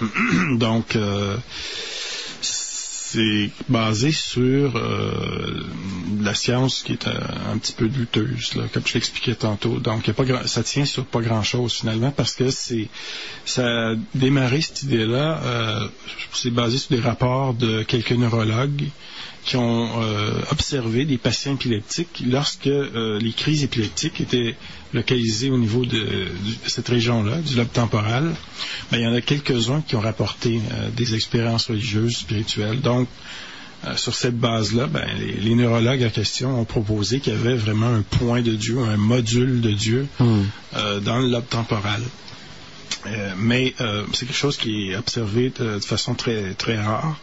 Donc, 0.52 0.96
euh, 0.96 1.36
c'est 2.40 3.50
basé 3.68 4.10
sur 4.12 4.76
euh, 4.76 5.66
la 6.22 6.34
science 6.34 6.82
qui 6.82 6.92
est 6.92 7.06
euh, 7.06 7.12
un 7.52 7.58
petit 7.58 7.72
peu 7.74 7.88
douteuse, 7.88 8.54
là, 8.54 8.64
comme 8.72 8.84
je 8.86 8.94
l'expliquais 8.94 9.34
tantôt. 9.34 9.78
Donc, 9.80 10.06
y 10.06 10.10
a 10.10 10.14
pas 10.14 10.24
grand- 10.24 10.46
ça 10.46 10.62
tient 10.62 10.86
sur 10.86 11.04
pas 11.04 11.20
grand-chose 11.20 11.74
finalement 11.74 12.10
parce 12.10 12.32
que 12.32 12.50
c'est 12.50 12.88
ça 13.44 13.90
a 13.90 13.94
démarré 14.14 14.62
cette 14.62 14.84
idée-là. 14.84 15.42
euh, 15.44 15.88
c'est 16.32 16.50
basé 16.50 16.78
sur 16.78 16.96
des 16.96 17.02
rapports 17.02 17.52
de 17.52 17.82
quelques 17.82 18.12
neurologues 18.12 18.84
qui 19.44 19.56
ont 19.56 19.88
euh, 20.02 20.30
observé 20.50 21.04
des 21.04 21.18
patients 21.18 21.54
épileptiques 21.54 22.22
lorsque 22.26 22.66
euh, 22.68 23.18
les 23.20 23.32
crises 23.32 23.64
épileptiques 23.64 24.20
étaient 24.20 24.54
localisées 24.94 25.50
au 25.50 25.58
niveau 25.58 25.84
de, 25.84 25.98
de 25.98 26.28
cette 26.68 26.88
région-là, 26.88 27.38
du 27.38 27.56
lobe 27.56 27.72
temporal. 27.72 28.34
Ben, 28.90 28.98
il 28.98 29.02
y 29.02 29.06
en 29.06 29.14
a 29.14 29.20
quelques-uns 29.20 29.80
qui 29.80 29.96
ont 29.96 30.00
rapporté 30.00 30.60
euh, 30.72 30.90
des 30.90 31.14
expériences 31.14 31.66
religieuses, 31.66 32.16
spirituelles. 32.18 32.80
Donc, 32.80 33.08
euh, 33.84 33.96
sur 33.96 34.14
cette 34.14 34.38
base-là, 34.38 34.86
ben, 34.86 35.06
les, 35.18 35.32
les 35.32 35.54
neurologues 35.56 36.04
en 36.04 36.10
question 36.10 36.60
ont 36.60 36.64
proposé 36.64 37.18
qu'il 37.18 37.32
y 37.32 37.36
avait 37.36 37.56
vraiment 37.56 37.92
un 37.92 38.02
point 38.02 38.42
de 38.42 38.52
Dieu, 38.52 38.78
un 38.78 38.96
module 38.96 39.60
de 39.60 39.72
Dieu 39.72 40.06
Hmm. 40.20 40.42
euh, 40.76 41.00
dans 41.00 41.18
le 41.18 41.28
lobe 41.28 41.48
temporal. 41.48 42.00
Euh, 43.06 43.32
mais 43.36 43.74
euh, 43.80 44.04
c'est 44.12 44.26
quelque 44.26 44.36
chose 44.36 44.56
qui 44.56 44.90
est 44.90 44.96
observé 44.96 45.50
de, 45.58 45.74
de 45.74 45.80
façon 45.80 46.14
très 46.14 46.54
très 46.54 46.76
rare. 46.80 47.16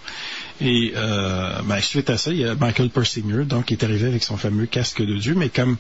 Et 0.61 0.91
euh, 0.95 1.61
ben, 1.63 1.79
suite 1.79 2.09
à 2.09 2.17
ça, 2.17 2.31
il 2.31 2.39
y 2.39 2.45
a 2.45 2.55
Michael 2.55 2.89
Persinger, 2.89 3.45
donc, 3.45 3.65
qui 3.65 3.73
est 3.73 3.83
arrivé 3.83 4.07
avec 4.07 4.23
son 4.23 4.35
fameux 4.35 4.65
casque 4.65 5.01
de 5.01 5.17
Dieu. 5.17 5.35
Mais 5.35 5.49
comme 5.49 5.77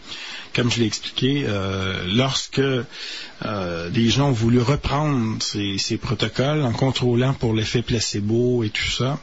comme 0.55 0.71
je 0.71 0.79
l'ai 0.79 0.85
expliqué, 0.85 1.45
euh, 1.47 2.05
lorsque 2.07 2.59
euh, 2.59 3.89
des 3.89 4.09
gens 4.09 4.29
ont 4.29 4.33
voulu 4.33 4.61
reprendre 4.61 5.41
ces, 5.41 5.77
ces 5.77 5.97
protocoles 5.97 6.61
en 6.61 6.71
contrôlant 6.71 7.33
pour 7.33 7.53
l'effet 7.53 7.81
placebo 7.81 8.63
et 8.63 8.69
tout 8.69 8.89
ça, 8.89 9.19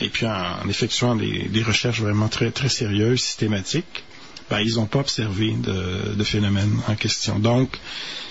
et 0.00 0.08
puis 0.08 0.26
en, 0.26 0.68
effectuant 0.68 1.16
des, 1.16 1.48
des 1.48 1.62
recherches 1.62 2.00
vraiment 2.00 2.28
très 2.28 2.50
très 2.50 2.68
sérieuses, 2.68 3.20
systématiques, 3.20 4.04
ben, 4.50 4.60
ils 4.60 4.76
n'ont 4.76 4.86
pas 4.86 5.00
observé 5.00 5.52
de, 5.52 6.14
de 6.14 6.24
phénomène 6.24 6.80
en 6.88 6.94
question. 6.94 7.38
Donc, 7.38 7.78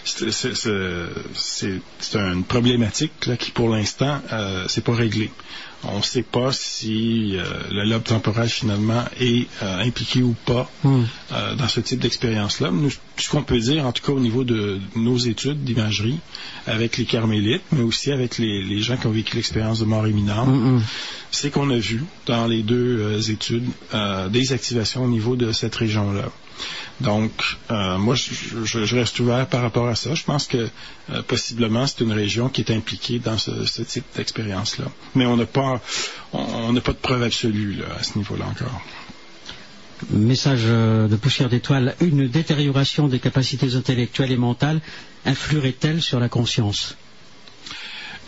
c'est 0.04 0.26
une 2.16 2.44
problématique 2.44 3.26
là, 3.26 3.38
qui, 3.38 3.52
pour 3.52 3.70
l'instant, 3.70 4.22
euh, 4.32 4.66
c'est 4.68 4.84
pas 4.84 4.96
réglé. 4.96 5.32
On 5.94 5.98
ne 5.98 6.04
sait 6.04 6.24
pas 6.24 6.52
si 6.52 7.36
euh, 7.38 7.44
le 7.72 7.84
lobe 7.86 8.04
temporal 8.04 8.50
finalement 8.50 9.06
est 9.20 9.48
euh, 9.64 9.80
impliqué 9.82 10.22
ou 10.22 10.36
pas 10.46 10.70
Hmm. 10.84 11.04
euh, 11.32 11.56
dans 11.56 11.68
ce 11.68 11.80
type 11.80 12.00
d'expérience-là. 12.00 12.72
Nous, 12.72 12.92
ce 13.18 13.30
qu'on 13.30 13.44
peut 13.44 13.60
dire, 13.60 13.86
en 13.86 13.92
tout 13.92 14.04
cas 14.06 14.12
au 14.12 14.20
niveau 14.20 14.44
de 14.44 14.80
nos 14.96 15.18
études 15.18 15.64
d'imagerie, 15.64 16.20
avec 16.66 16.98
les 16.98 17.06
carmélites, 17.06 17.64
mais 17.72 17.82
aussi 17.84 18.12
avec 18.12 18.38
les, 18.38 18.62
les 18.64 18.82
gens 18.82 18.98
qui 18.98 19.08
ont 19.08 19.12
vécu 19.12 19.36
l'expérience 19.36 19.80
de 19.80 19.86
mort 19.86 20.08
imminente, 20.08 20.48
Hmm, 20.48 20.78
hmm. 20.78 20.82
c'est 21.32 21.50
qu'on 21.52 21.70
a 21.70 21.78
vu 21.78 22.04
dans 22.26 22.46
les 22.48 22.64
deux 22.64 23.00
euh, 23.00 23.22
études 23.22 23.66
euh, 23.94 24.30
des 24.30 24.54
activations 24.54 25.04
au 25.06 25.08
niveau 25.10 25.36
de 25.36 25.52
cette 25.52 25.76
région-là. 25.76 26.30
Donc, 27.02 27.32
euh, 27.72 27.98
moi, 27.98 28.16
je, 28.16 28.96
reste 28.96 29.20
ouvert 29.20 29.46
par 29.48 29.62
rapport 29.62 29.88
à 29.88 29.96
ça. 29.96 30.16
Je 30.16 30.24
pense 30.24 30.48
que 30.48 30.68
euh, 31.10 31.22
possiblement 31.24 31.86
c'est 31.86 32.02
une 32.02 32.14
région 32.14 32.50
qui 32.50 32.62
est 32.62 32.72
impliquée 32.72 33.20
dans 33.20 33.38
ce, 33.38 33.82
type 33.84 34.06
d'expérience-là. 34.16 34.86
Mais 35.16 35.26
on 35.26 35.38
n'a 35.38 35.46
pas, 35.46 35.82
on 36.34 36.74
pas 36.74 36.94
de 36.94 36.98
preuve 36.98 37.24
absolue 37.24 37.74
là, 37.74 37.86
à 38.00 38.04
ce 38.04 38.18
niveau-là 38.18 38.46
encore. 38.46 38.82
Message 40.12 40.62
euh, 40.66 41.08
de 41.08 41.16
poussière 41.16 41.50
d'étoile. 41.50 41.96
Une 42.02 42.28
détérioration 42.28 43.08
des 43.08 43.20
capacités 43.20 43.76
intellectuelles 43.76 44.32
et 44.32 44.38
mentales 44.38 44.80
influerait-elle 45.26 46.02
sur 46.02 46.20
la 46.20 46.30
conscience? 46.30 46.96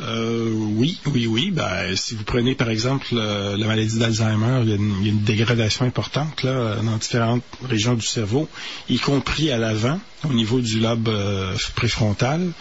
Euh, 0.01 0.49
oui, 0.53 0.99
oui, 1.07 1.27
oui. 1.27 1.51
Ben, 1.51 1.95
si 1.95 2.15
vous 2.15 2.23
prenez 2.23 2.55
par 2.55 2.69
exemple 2.69 3.07
euh, 3.13 3.57
la 3.57 3.67
maladie 3.67 3.99
d'Alzheimer, 3.99 4.61
il 4.63 4.69
y, 4.69 4.71
a 4.71 4.75
une, 4.75 5.19
dégradation 5.23 5.85
importante 5.85 6.43
là, 6.43 6.77
dans 6.77 6.95
différentes 6.97 7.43
régions 7.67 7.95
du 7.95 8.05
cerveau, 8.05 8.47
y 8.89 8.97
compris 8.97 9.51
à 9.51 9.57
l'avant, 9.57 9.99
au 10.23 10.33
niveau 10.33 10.61
du 10.61 10.79
lobe 10.79 11.09
euh, 11.09 11.53
préfrontal. 11.75 12.51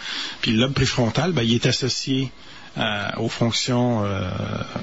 Puis 0.41 0.51
le 0.51 0.59
lobe 0.59 0.73
préfrontal, 0.73 1.31
ben, 1.31 1.43
il 1.43 1.53
est 1.53 1.65
associé 1.65 2.29
à- 2.75 3.19
aux 3.21 3.29
fonctions, 3.29 4.03
euh, 4.03 4.29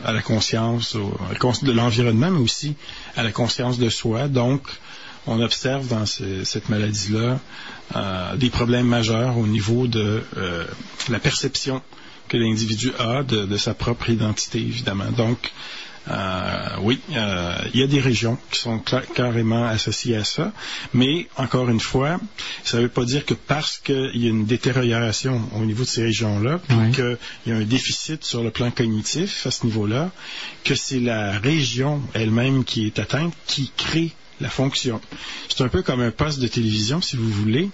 à 0.04 0.12
la 0.12 0.22
conscience, 0.22 0.94
au- 0.94 1.18
de 1.62 1.72
l'environnement, 1.72 2.30
mais 2.30 2.40
aussi 2.40 2.74
à 3.16 3.22
la 3.22 3.32
conscience 3.32 3.78
de 3.78 3.88
soi. 3.90 4.28
Donc, 4.28 4.62
on 5.26 5.40
observe 5.40 5.88
dans 5.88 6.06
ce- 6.06 6.44
cette 6.44 6.68
maladie-là 6.70 7.38
euh, 7.94 8.36
des 8.36 8.50
problèmes 8.50 8.86
majeurs 8.88 9.38
au 9.38 9.46
niveau 9.46 9.86
de 9.86 10.22
euh, 10.36 10.64
la 11.08 11.20
perception 11.20 11.82
que 12.28 12.36
l'individu 12.36 12.92
a 12.98 13.22
de, 13.22 13.44
de 13.44 13.56
sa 13.56 13.74
propre 13.74 14.10
identité, 14.10 14.58
évidemment. 14.58 15.10
Donc, 15.10 15.52
euh, 16.08 16.68
oui, 16.82 17.00
euh, 17.12 17.58
il 17.74 17.80
y 17.80 17.82
a 17.82 17.86
des 17.86 18.00
régions 18.00 18.38
qui 18.50 18.60
sont 18.60 18.80
carrément 19.14 19.64
associées 19.66 20.16
à 20.16 20.24
ça, 20.24 20.52
mais 20.94 21.26
encore 21.36 21.68
une 21.68 21.80
fois, 21.80 22.20
ça 22.62 22.76
ne 22.76 22.82
veut 22.82 22.88
pas 22.88 23.04
dire 23.04 23.24
que 23.24 23.34
parce 23.34 23.78
qu'il 23.78 24.12
y 24.14 24.26
a 24.26 24.30
une 24.30 24.46
détérioration 24.46 25.40
au 25.56 25.64
niveau 25.64 25.82
de 25.82 25.88
ces 25.88 26.04
régions-là, 26.04 26.60
puis 26.68 26.92
qu'il 26.94 27.18
y 27.46 27.50
a 27.52 27.56
un 27.56 27.64
déficit 27.64 28.24
sur 28.24 28.44
le 28.44 28.50
plan 28.50 28.70
cognitif 28.70 29.46
à 29.46 29.50
ce 29.50 29.66
niveau-là, 29.66 30.12
que 30.62 30.76
c'est 30.76 31.00
la 31.00 31.38
région 31.38 32.00
elle-même 32.14 32.64
qui 32.64 32.86
est 32.86 32.98
atteinte 33.00 33.34
qui 33.46 33.72
crée 33.76 34.12
la 34.40 34.48
fonction. 34.48 35.00
C'est 35.48 35.64
un 35.64 35.68
peu 35.68 35.82
comme 35.82 36.00
un 36.00 36.10
poste 36.10 36.38
de 36.38 36.46
télévision, 36.46 37.00
si 37.00 37.16
vous 37.16 37.30
voulez. 37.30 37.70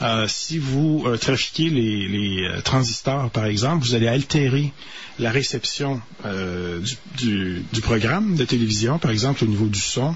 Euh, 0.00 0.28
si 0.28 0.58
vous 0.58 1.02
euh, 1.06 1.16
trafiquez 1.16 1.70
les, 1.70 2.06
les, 2.06 2.44
euh, 2.44 2.60
transistors, 2.60 3.30
par 3.30 3.46
exemple, 3.46 3.84
vous 3.84 3.94
allez 3.94 4.06
altérer 4.06 4.72
la 5.18 5.32
réception 5.32 6.00
euh, 6.24 6.78
du, 6.80 6.96
du- 7.26 7.64
du 7.72 7.80
programme 7.80 8.36
de 8.36 8.44
télévision, 8.44 9.00
par 9.00 9.10
exemple 9.10 9.42
au 9.42 9.48
niveau 9.48 9.66
du 9.66 9.80
son, 9.80 10.14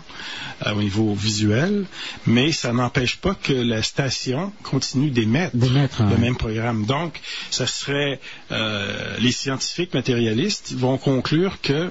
euh, 0.67 0.75
au 0.75 0.83
niveau 0.83 1.15
visuel, 1.15 1.85
mais 2.27 2.52
ça 2.52 2.73
n'empêche 2.73 3.17
pas 3.17 3.35
que 3.35 3.52
la 3.52 3.83
station 3.83 4.52
continue 4.62 5.11
d'émettre 5.11 5.57
D'émettre, 5.57 6.02
le 6.05 6.17
même 6.17 6.36
programme. 6.36 6.86
Donc, 6.86 7.20
ça 7.51 7.67
serait 7.67 8.20
euh, 8.52 9.17
les 9.19 9.33
scientifiques 9.33 9.94
matérialistes 9.94 10.75
vont 10.75 10.97
conclure 10.99 11.61
que 11.61 11.91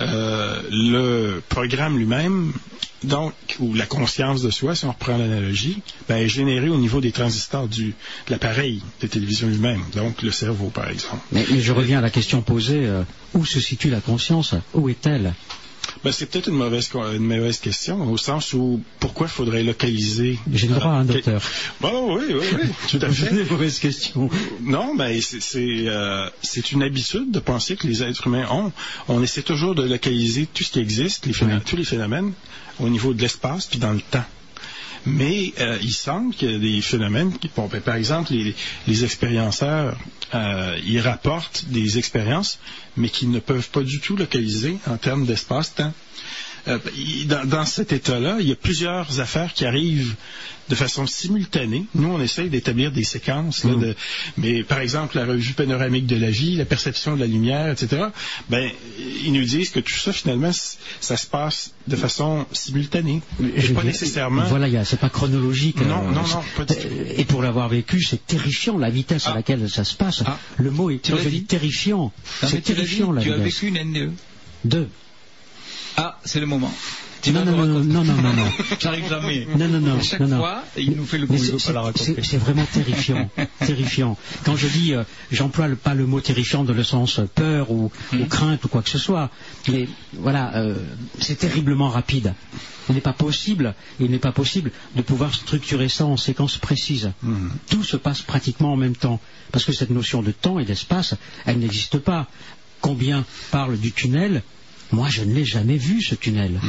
euh, 0.00 0.60
le 0.70 1.42
programme 1.48 1.98
lui-même, 1.98 2.52
donc, 3.04 3.32
ou 3.58 3.74
la 3.74 3.86
conscience 3.86 4.42
de 4.42 4.50
soi, 4.50 4.74
si 4.74 4.84
on 4.84 4.92
reprend 4.92 5.16
l'analogie, 5.16 5.82
ben, 6.08 6.16
est 6.16 6.28
généré 6.28 6.68
au 6.68 6.76
niveau 6.78 7.00
des 7.00 7.12
transistors 7.12 7.68
du, 7.68 7.88
de 7.88 8.30
l'appareil 8.30 8.82
de 9.00 9.06
télévision 9.06 9.48
lui-même, 9.48 9.82
donc 9.94 10.22
le 10.22 10.30
cerveau, 10.30 10.68
par 10.68 10.88
exemple. 10.88 11.22
mais, 11.32 11.44
mais 11.50 11.60
je 11.60 11.72
reviens 11.72 11.98
à 11.98 12.02
la 12.02 12.10
question 12.10 12.42
posée. 12.42 12.86
euh, 12.86 13.02
où 13.34 13.44
se 13.44 13.60
situe 13.60 13.90
la 13.90 14.00
conscience? 14.00 14.54
Où 14.74 14.88
est-elle? 14.88 15.34
Ben, 16.04 16.10
c'est 16.12 16.26
peut-être 16.26 16.48
une 16.48 16.56
mauvaise, 16.56 16.90
une 16.94 17.26
mauvaise 17.26 17.58
question, 17.58 18.10
au 18.10 18.16
sens 18.16 18.52
où 18.54 18.82
pourquoi 18.98 19.26
il 19.26 19.30
faudrait 19.30 19.62
localiser? 19.62 20.38
J'ai 20.52 20.66
le 20.68 20.74
droit, 20.74 20.90
hein, 20.92 21.04
docteur. 21.04 21.40
Bon, 21.80 22.16
oui, 22.16 22.24
oui, 22.30 22.46
oui, 22.54 22.68
tout 22.88 22.98
à 23.02 23.10
fait. 23.10 23.30
Une 23.30 23.46
mauvaise 23.48 23.78
question. 23.78 24.28
Non, 24.62 24.94
ben 24.94 25.20
c'est 25.20 25.40
c'est 25.40 25.84
euh, 25.86 26.28
une 26.72 26.82
habitude 26.82 27.30
de 27.30 27.38
penser 27.40 27.76
que 27.76 27.86
les 27.86 28.02
êtres 28.02 28.26
humains 28.26 28.48
ont. 28.50 28.72
On 29.08 29.22
essaie 29.22 29.42
toujours 29.42 29.74
de 29.74 29.82
localiser 29.82 30.46
tout 30.52 30.64
ce 30.64 30.70
qui 30.72 30.80
existe, 30.80 31.26
les 31.26 31.32
phénomènes- 31.32 31.58
Ouais. 31.58 31.64
tous 31.68 31.76
les 31.76 31.84
phénomènes, 31.84 32.32
au 32.80 32.88
niveau 32.88 33.12
de 33.14 33.20
l'espace 33.20 33.66
puis 33.66 33.78
dans 33.78 33.92
le 33.92 34.00
temps. 34.00 34.24
Mais 35.04 35.52
euh, 35.58 35.78
il 35.82 35.92
semble 35.92 36.34
qu'il 36.34 36.50
y 36.50 36.54
a 36.54 36.58
des 36.58 36.80
phénomènes 36.80 37.36
qui, 37.36 37.50
bon, 37.54 37.66
ben, 37.66 37.80
par 37.80 37.96
exemple, 37.96 38.32
les, 38.32 38.54
les 38.86 39.04
expérienceurs, 39.04 39.96
euh, 40.34 40.78
ils 40.86 41.00
rapportent 41.00 41.64
des 41.68 41.98
expériences, 41.98 42.58
mais 42.96 43.08
qu'ils 43.08 43.30
ne 43.30 43.40
peuvent 43.40 43.68
pas 43.68 43.82
du 43.82 44.00
tout 44.00 44.16
localiser 44.16 44.76
en 44.86 44.96
termes 44.96 45.26
d'espace-temps. 45.26 45.92
Euh, 46.68 46.78
dans, 47.26 47.44
dans 47.48 47.64
cet 47.64 47.92
état-là, 47.92 48.36
il 48.40 48.48
y 48.48 48.52
a 48.52 48.56
plusieurs 48.56 49.18
affaires 49.20 49.52
qui 49.52 49.64
arrivent 49.66 50.14
de 50.68 50.74
façon 50.76 51.06
simultanée. 51.08 51.86
Nous, 51.96 52.08
on 52.08 52.20
essaye 52.20 52.48
d'établir 52.48 52.92
des 52.92 53.02
séquences, 53.02 53.64
là, 53.64 53.74
de, 53.74 53.96
mais 54.36 54.62
par 54.62 54.78
exemple, 54.78 55.16
la 55.16 55.26
revue 55.26 55.54
panoramique 55.54 56.06
de 56.06 56.14
la 56.14 56.30
vie, 56.30 56.54
la 56.54 56.64
perception 56.64 57.16
de 57.16 57.20
la 57.20 57.26
lumière, 57.26 57.68
etc. 57.72 58.04
Ben, 58.48 58.70
ils 59.24 59.32
nous 59.32 59.42
disent 59.44 59.70
que 59.70 59.80
tout 59.80 59.92
ça, 59.96 60.12
finalement, 60.12 60.52
ça 61.00 61.16
se 61.16 61.26
passe 61.26 61.72
de 61.88 61.96
façon 61.96 62.46
simultanée. 62.52 63.22
Et 63.56 63.68
pas 63.70 63.82
nécessairement. 63.82 64.44
Voilà, 64.44 64.84
c'est 64.84 65.00
pas 65.00 65.10
chronologique. 65.10 65.78
Non, 65.80 65.98
euh, 66.08 66.12
non, 66.12 66.22
non, 66.22 66.42
pas 66.56 66.64
du 66.64 66.74
tout. 66.76 66.80
euh, 66.88 67.12
Et 67.16 67.24
pour 67.24 67.42
l'avoir 67.42 67.68
vécu, 67.68 68.00
c'est 68.02 68.24
terrifiant 68.24 68.78
la 68.78 68.88
vitesse 68.90 69.26
à 69.26 69.32
Ah. 69.32 69.34
laquelle 69.34 69.68
ça 69.68 69.82
se 69.82 69.94
passe. 69.96 70.22
Ah. 70.24 70.38
Le 70.58 70.70
mot 70.70 70.90
est 70.90 71.02
terrifiant. 71.02 72.12
C'est 72.46 72.62
terrifiant 72.62 73.10
la 73.10 73.20
tu 73.22 73.32
as 73.32 73.36
vitesse. 73.36 73.54
vécu 73.62 73.66
une 73.66 73.78
NDE. 73.90 74.12
Deux. 74.64 74.88
Ah, 75.96 76.18
c'est 76.24 76.40
le 76.40 76.46
moment. 76.46 76.72
Tu 77.22 77.30
non, 77.30 77.44
non, 77.44 77.52
non, 77.52 77.66
non, 77.84 78.02
non, 78.02 78.14
non, 78.14 78.32
non. 78.34 78.50
J'arrive 78.80 79.08
jamais. 79.08 79.46
Non, 79.56 79.68
non, 79.68 79.78
non. 79.80 80.00
Chaque 80.02 80.18
non, 80.20 80.26
non. 80.26 80.38
fois, 80.38 80.64
il 80.76 80.90
nous 80.96 81.04
fait 81.06 81.18
le 81.18 81.28
coup, 81.28 81.34
il 81.34 81.38
c'est- 81.38 81.52
veut 81.52 81.58
pas 81.58 81.72
la 81.72 81.80
raconter. 81.82 82.20
c'est- 82.24 82.36
vraiment 82.36 82.64
terrifiant, 82.72 83.30
terrifiant. 83.60 84.18
Quand 84.44 84.56
je 84.56 84.66
dis, 84.66 84.92
euh, 84.92 85.04
j'emploie 85.30 85.68
pas 85.80 85.94
le 85.94 86.04
mot 86.06 86.20
terrifiant 86.20 86.64
dans 86.64 86.72
le 86.74 86.82
sens 86.82 87.20
euh, 87.20 87.26
peur 87.32 87.70
ou, 87.70 87.92
Hmm. 88.12 88.22
ou 88.22 88.26
crainte 88.26 88.64
ou 88.64 88.68
quoi 88.68 88.82
que 88.82 88.90
ce 88.90 88.98
soit, 88.98 89.30
mais 89.68 89.86
voilà, 90.14 90.56
euh, 90.56 90.74
c'est 91.20 91.38
terriblement 91.38 91.88
rapide. 91.90 92.34
Il 92.88 92.96
n'est 92.96 93.00
pas 93.00 93.12
possible, 93.12 93.74
il 94.00 94.10
n'est 94.10 94.18
pas 94.18 94.32
possible 94.32 94.72
de 94.96 95.02
pouvoir 95.02 95.32
structurer 95.32 95.88
ça 95.88 96.04
en 96.06 96.16
séquences 96.16 96.56
précises. 96.58 97.12
Tout 97.70 97.84
se 97.84 97.96
passe 97.96 98.22
pratiquement 98.22 98.72
en 98.72 98.76
même 98.76 98.96
temps, 98.96 99.20
parce 99.52 99.64
que 99.64 99.72
cette 99.72 99.90
notion 99.90 100.22
de 100.22 100.32
temps 100.32 100.58
et 100.58 100.64
d'espace, 100.64 101.14
elle 101.46 101.60
n'existe 101.60 101.98
pas. 101.98 102.26
Combien 102.80 103.24
parle 103.52 103.78
du 103.78 103.92
tunnel 103.92 104.42
Moi, 104.92 105.08
je 105.08 105.22
ne 105.22 105.34
l'ai 105.34 105.44
jamais 105.44 105.76
vu 105.76 106.02
ce 106.02 106.14
tunnel. 106.14 106.60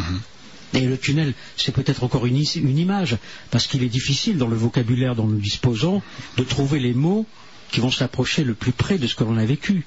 Et 0.74 0.82
le 0.82 0.98
tunnel, 0.98 1.34
c'est 1.58 1.72
peut-être 1.74 2.04
encore 2.04 2.26
une, 2.26 2.38
une 2.56 2.78
image, 2.80 3.18
parce 3.52 3.68
qu'il 3.68 3.84
est 3.84 3.90
difficile 3.90 4.38
dans 4.38 4.48
le 4.48 4.56
vocabulaire 4.56 5.16
dont 5.16 5.28
nous 5.28 5.38
disposons 5.40 6.02
de 6.38 6.44
trouver 6.44 6.80
les 6.80 6.94
mots 6.94 7.28
qui 7.72 7.80
vont 7.80 7.92
s'approcher 7.92 8.44
le 8.44 8.54
plus 8.56 8.72
près 8.72 8.98
de 8.98 9.06
ce 9.06 9.14
que 9.16 9.24
l'on 9.24 9.38
a 9.38 9.46
vécu. 9.46 9.86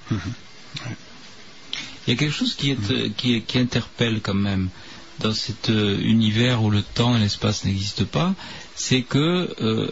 Il 2.06 2.10
y 2.10 2.12
a 2.12 2.16
quelque 2.16 2.32
chose 2.32 2.55
qui, 2.55 2.70
est, 2.70 2.90
euh, 2.90 3.08
qui, 3.16 3.34
est- 3.34 3.40
qui 3.40 3.58
interpelle 3.58 4.20
quand 4.23 4.34
même 4.34 4.68
dans 5.18 5.32
cet 5.32 5.70
euh, 5.70 5.98
univers 6.02 6.62
où 6.62 6.70
le 6.70 6.82
temps 6.82 7.16
et 7.16 7.18
l'espace 7.18 7.65
n'existent 7.65 8.05
pas, 8.05 8.34
c'est 8.76 9.02
que 9.02 9.55
euh, 9.60 9.90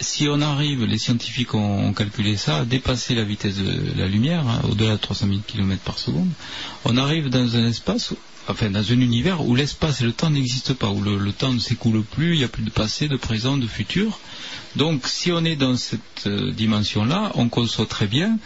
si 0.00 0.28
on 0.28 0.40
arrive, 0.40 0.84
les 0.84 0.98
scientifiques 0.98 1.54
ont, 1.54 1.92
calculé 1.92 2.36
ça, 2.36 2.58
à 2.58 2.64
dépasser 2.64 3.14
la 3.14 3.24
vitesse 3.24 3.56
de 3.56 3.98
la 3.98 4.06
lumière, 4.06 4.46
hein, 4.46 4.60
au-delà 4.70 4.92
de 4.92 5.00
300 5.00 5.26
000 5.26 5.38
km 5.46 5.82
par 5.82 5.98
seconde, 5.98 6.30
on 6.84 6.96
arrive 6.96 7.28
dans 7.28 7.56
un 7.56 7.66
espace, 7.66 8.14
enfin 8.48 8.70
dans 8.70 8.92
un 8.92 9.00
univers 9.00 9.44
où 9.44 9.54
l'espace 9.54 10.00
et 10.00 10.04
le 10.04 10.12
temps 10.12 10.30
n'existent 10.30 10.74
pas, 10.74 10.88
où 10.90 11.00
le, 11.00 11.18
le 11.18 11.32
temps 11.32 11.52
ne 11.52 11.58
s'écoule 11.58 12.02
plus, 12.02 12.34
il 12.34 12.38
n'y 12.38 12.44
a 12.44 12.48
plus 12.48 12.62
de 12.62 12.70
passé, 12.70 13.08
de 13.08 13.16
présent, 13.16 13.56
de 13.56 13.66
futur. 13.66 14.18
Donc 14.76 15.06
si 15.06 15.32
on 15.32 15.44
est 15.44 15.56
dans 15.56 15.76
cette 15.76 16.26
euh, 16.26 16.52
dimension-là, 16.52 17.32
on 17.34 17.48
conçoit 17.48 17.86
très 17.86 18.06
bien 18.06 18.38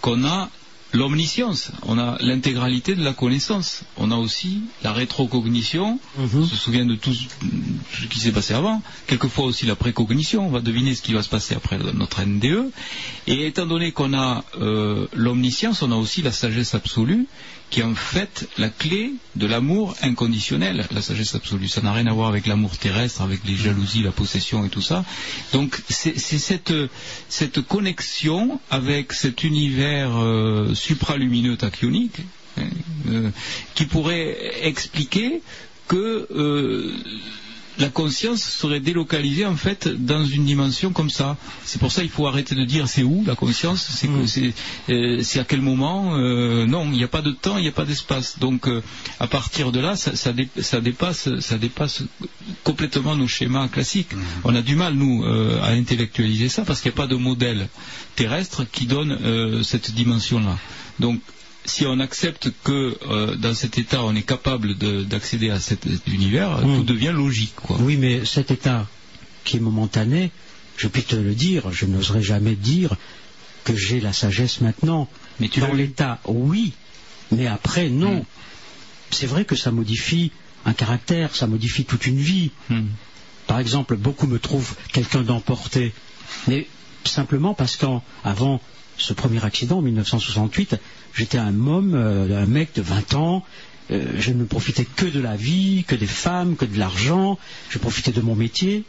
qu'on 0.00 0.24
a 0.24 0.48
l'omniscience, 0.94 1.72
on 1.82 1.98
a 1.98 2.16
l'intégralité 2.20 2.94
de 2.94 3.02
la 3.04 3.12
connaissance, 3.12 3.82
on 3.96 4.10
a 4.10 4.16
aussi 4.16 4.62
la 4.82 4.92
rétrocognition, 4.92 5.98
on 6.18 6.44
se 6.46 6.54
souvient 6.56 6.86
de 6.86 6.94
tout 6.94 7.12
ce 7.12 7.24
ce 8.00 8.06
qui 8.06 8.20
s'est 8.20 8.32
passé 8.32 8.54
avant, 8.54 8.82
quelquefois 9.06 9.44
aussi 9.44 9.66
la 9.66 9.74
précognition, 9.74 10.46
on 10.46 10.50
va 10.50 10.60
deviner 10.60 10.94
ce 10.94 11.02
qui 11.02 11.12
va 11.12 11.22
se 11.22 11.28
passer 11.28 11.54
après 11.54 11.78
notre 11.78 12.22
NDE, 12.22 12.70
et 13.26 13.46
étant 13.46 13.66
donné 13.66 13.92
qu'on 13.92 14.14
a 14.14 14.44
euh, 14.60 15.06
l'omniscience, 15.12 15.82
on 15.82 15.90
a 15.90 15.96
aussi 15.96 16.22
la 16.22 16.32
sagesse 16.32 16.74
absolue, 16.74 17.26
qui 17.70 17.80
est 17.80 17.84
en 17.84 17.94
fait 17.94 18.48
la 18.58 18.68
clé 18.68 19.14
de 19.36 19.46
l'amour 19.46 19.96
inconditionnel, 20.02 20.86
la 20.90 21.02
sagesse 21.02 21.34
absolue. 21.34 21.68
Ça 21.68 21.80
n'a 21.80 21.92
rien 21.92 22.06
à 22.06 22.12
voir 22.12 22.28
avec 22.28 22.46
l'amour 22.46 22.76
terrestre, 22.78 23.22
avec 23.22 23.40
les 23.44 23.56
jalousies, 23.56 24.02
la 24.02 24.12
possession 24.12 24.64
et 24.64 24.68
tout 24.68 24.82
ça. 24.82 25.04
Donc 25.52 25.80
c'est 25.88 26.18
cette, 26.18 26.72
cette 27.28 27.60
connexion 27.62 28.60
avec 28.70 29.12
cet 29.12 29.44
univers 29.44 30.10
euh, 30.16 30.74
supralumineux 30.74 31.56
tachyonique 31.56 32.18
hein, 32.58 32.62
euh, 33.08 33.30
qui 33.74 33.86
pourrait 33.86 34.36
expliquer 34.62 35.42
que 35.88 36.26
euh, 36.30 36.92
la 37.78 37.88
conscience 37.88 38.42
serait 38.42 38.80
délocalisée 38.80 39.46
en 39.46 39.56
fait 39.56 39.88
dans 39.88 40.24
une 40.24 40.44
dimension 40.44 40.92
comme 40.92 41.10
ça. 41.10 41.36
C'est 41.64 41.80
pour 41.80 41.90
ça 41.92 42.02
qu'il 42.02 42.10
faut 42.10 42.26
arrêter 42.26 42.54
de 42.54 42.64
dire 42.64 42.88
c'est 42.88 43.02
où 43.02 43.24
la 43.26 43.34
conscience, 43.34 43.82
c'est 43.90 44.06
que 44.08 44.26
c'est 44.26 44.52
euh, 44.90 45.22
à 45.40 45.44
quel 45.44 45.60
moment. 45.60 46.16
euh, 46.16 46.66
non, 46.66 46.84
il 46.92 46.98
n'y 46.98 47.04
a 47.04 47.08
pas 47.08 47.22
de 47.22 47.32
temps, 47.32 47.58
il 47.58 47.62
n'y 47.62 47.68
a 47.68 47.72
pas 47.72 47.84
d'espace. 47.84 48.38
Donc 48.38 48.68
euh, 48.68 48.82
à 49.18 49.26
partir 49.26 49.72
de 49.72 49.80
là, 49.80 49.96
ça, 49.96 50.14
ça, 50.14 50.32
dé- 50.32 50.48
ça 50.60 50.80
dépasse, 50.80 51.28
ça 51.40 51.58
dépasse 51.58 52.02
complètement 52.62 53.16
nos 53.16 53.26
schémas 53.28 53.68
classiques. 53.68 54.10
On 54.44 54.54
a 54.54 54.62
du 54.62 54.76
mal 54.76 54.94
nous 54.94 55.24
à 55.24 55.68
intellectualiser 55.70 56.48
ça 56.48 56.62
parce 56.64 56.80
qu'il 56.80 56.90
n'y 56.90 56.94
a 56.94 56.98
pas 56.98 57.06
de 57.06 57.16
modèle 57.16 57.68
terrestre 58.16 58.64
qui 58.70 58.86
donne 58.86 59.62
cette 59.64 59.92
dimension-là. 59.92 60.58
Donc 61.00 61.20
si 61.64 61.86
on 61.86 61.98
accepte 62.00 62.50
que 62.62 62.96
euh, 63.08 63.36
dans 63.36 63.54
cet 63.54 63.78
état 63.78 64.04
on 64.04 64.14
est 64.14 64.22
capable 64.22 64.76
de- 64.76 65.02
d'accéder 65.02 65.50
à 65.50 65.60
cet 65.60 65.86
univers, 66.06 66.60
tout 66.60 66.82
devient 66.84 67.12
logique. 67.14 67.54
Quoi. 67.56 67.78
Oui, 67.80 67.96
mais 67.96 68.24
cet 68.24 68.50
état 68.50 68.86
qui 69.44 69.56
est 69.56 69.60
momentané, 69.60 70.30
je 70.76 70.88
puis 70.88 71.02
te 71.02 71.16
le 71.16 71.34
dire, 71.34 71.72
je 71.72 71.86
n'oserais 71.86 72.22
jamais 72.22 72.54
dire 72.54 72.96
que 73.64 73.74
j'ai 73.76 74.00
la 74.00 74.12
sagesse 74.12 74.60
maintenant. 74.60 75.08
Mais 75.40 75.48
tu 75.48 75.60
Dans 75.60 75.72
l'état, 75.72 76.20
oui, 76.26 76.72
mais 77.32 77.46
après, 77.46 77.88
non. 77.88 78.24
C'est 79.10 79.26
vrai 79.26 79.44
que 79.44 79.56
ça 79.56 79.70
modifie 79.70 80.32
un 80.64 80.72
caractère, 80.72 81.34
ça 81.34 81.46
modifie 81.46 81.84
toute 81.84 82.06
une 82.06 82.18
vie. 82.18 82.50
Hmm. 82.68 82.86
Par 83.46 83.58
exemple, 83.58 83.96
beaucoup 83.96 84.26
me 84.26 84.38
trouvent 84.38 84.74
quelqu'un 84.92 85.22
d'emporté, 85.22 85.92
mais 86.48 86.66
simplement 87.04 87.54
parce 87.54 87.76
qu'avant 87.76 88.60
ce 88.96 89.12
premier 89.12 89.44
accident 89.44 89.78
en 89.78 89.82
1968, 89.82 90.76
j'étais 91.14 91.38
un 91.38 91.52
môme, 91.52 91.94
euh, 91.94 92.42
un 92.42 92.46
mec 92.46 92.74
de 92.74 92.82
20 92.82 93.14
ans, 93.14 93.44
euh, 93.90 94.04
je 94.18 94.32
ne 94.32 94.44
profitais 94.44 94.84
que 94.84 95.06
de 95.06 95.20
la 95.20 95.36
vie, 95.36 95.84
que 95.86 95.94
des 95.94 96.06
femmes, 96.06 96.56
que 96.56 96.64
de 96.64 96.78
l'argent, 96.78 97.38
je 97.70 97.78
profitais 97.78 98.12
de 98.12 98.20
mon 98.20 98.34
métier. 98.34 98.84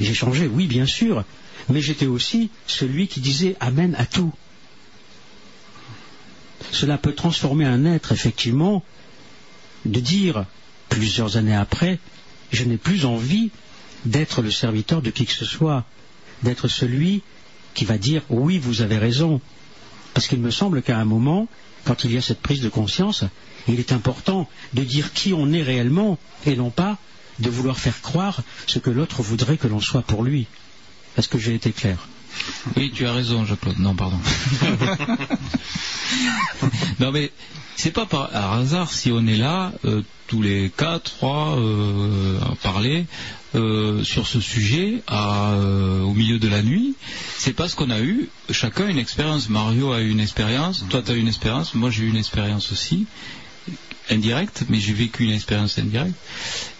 J'ai 0.00 0.14
changé, 0.14 0.46
oui, 0.46 0.66
bien 0.66 0.86
sûr, 0.86 1.24
mais 1.68 1.80
j'étais 1.80 2.06
aussi 2.06 2.50
celui 2.66 3.08
qui 3.08 3.20
disait 3.20 3.56
Amen 3.60 3.94
à 3.98 4.06
tout. 4.06 4.32
Cela 6.70 6.98
peut 6.98 7.14
transformer 7.14 7.64
un 7.64 7.84
être, 7.84 8.12
effectivement, 8.12 8.84
de 9.84 10.00
dire, 10.00 10.44
plusieurs 10.88 11.36
années 11.36 11.54
après, 11.54 11.98
je 12.52 12.64
n'ai 12.64 12.76
plus 12.76 13.04
envie 13.04 13.50
d'être 14.04 14.42
le 14.42 14.50
serviteur 14.50 15.02
de 15.02 15.10
qui 15.10 15.26
que 15.26 15.32
ce 15.32 15.44
soit, 15.44 15.84
d'être 16.42 16.68
celui 16.68 17.22
qui 17.74 17.84
va 17.84 17.98
dire 17.98 18.22
oui, 18.28 18.58
vous 18.58 18.82
avez 18.82 18.98
raison. 18.98 19.40
Parce 20.14 20.26
qu'il 20.26 20.40
me 20.40 20.50
semble 20.50 20.82
qu'à 20.82 20.98
un 20.98 21.04
moment, 21.04 21.48
quand 21.84 22.04
il 22.04 22.12
y 22.12 22.16
a 22.16 22.22
cette 22.22 22.40
prise 22.40 22.60
de 22.60 22.68
conscience, 22.68 23.24
il 23.66 23.78
est 23.78 23.92
important 23.92 24.48
de 24.74 24.82
dire 24.82 25.12
qui 25.12 25.32
on 25.32 25.52
est 25.52 25.62
réellement 25.62 26.18
et 26.46 26.56
non 26.56 26.70
pas 26.70 26.98
de 27.38 27.50
vouloir 27.50 27.78
faire 27.78 28.00
croire 28.00 28.42
ce 28.66 28.78
que 28.78 28.90
l'autre 28.90 29.22
voudrait 29.22 29.58
que 29.58 29.68
l'on 29.68 29.80
soit 29.80 30.02
pour 30.02 30.24
lui. 30.24 30.46
Est-ce 31.16 31.28
que 31.28 31.38
j'ai 31.38 31.54
été 31.54 31.72
clair? 31.72 32.08
Oui, 32.76 32.92
tu 32.94 33.06
as 33.06 33.12
raison, 33.12 33.44
Jean-Claude. 33.44 33.78
Non, 33.78 33.94
pardon. 33.94 34.18
non, 37.00 37.10
mais 37.10 37.32
c'est 37.76 37.90
pas 37.90 38.06
par 38.06 38.52
hasard 38.52 38.92
si 38.92 39.10
on 39.10 39.26
est 39.26 39.36
là, 39.36 39.72
euh, 39.84 40.02
tous 40.26 40.42
les 40.42 40.70
quatre, 40.76 41.16
trois, 41.16 41.58
euh, 41.58 42.38
à 42.40 42.54
parler 42.56 43.06
euh, 43.54 44.04
sur 44.04 44.26
ce 44.26 44.40
sujet 44.40 45.02
euh, 45.10 46.02
au 46.02 46.12
milieu 46.12 46.38
de 46.38 46.48
la 46.48 46.62
nuit. 46.62 46.94
C'est 47.38 47.54
parce 47.54 47.74
qu'on 47.74 47.90
a 47.90 48.00
eu 48.00 48.28
chacun 48.50 48.88
une 48.88 48.98
expérience. 48.98 49.48
Mario 49.48 49.92
a 49.92 50.02
eu 50.02 50.10
une 50.10 50.20
expérience, 50.20 50.84
toi 50.90 51.02
tu 51.02 51.12
as 51.12 51.14
eu 51.14 51.20
une 51.20 51.28
expérience, 51.28 51.74
moi 51.74 51.90
j'ai 51.90 52.04
eu 52.04 52.08
une 52.08 52.16
expérience 52.16 52.72
aussi 52.72 53.06
indirecte, 54.10 54.64
mais 54.68 54.80
j'ai 54.80 54.92
vécu 54.92 55.24
une 55.24 55.30
expérience 55.32 55.78
indirecte. 55.78 56.14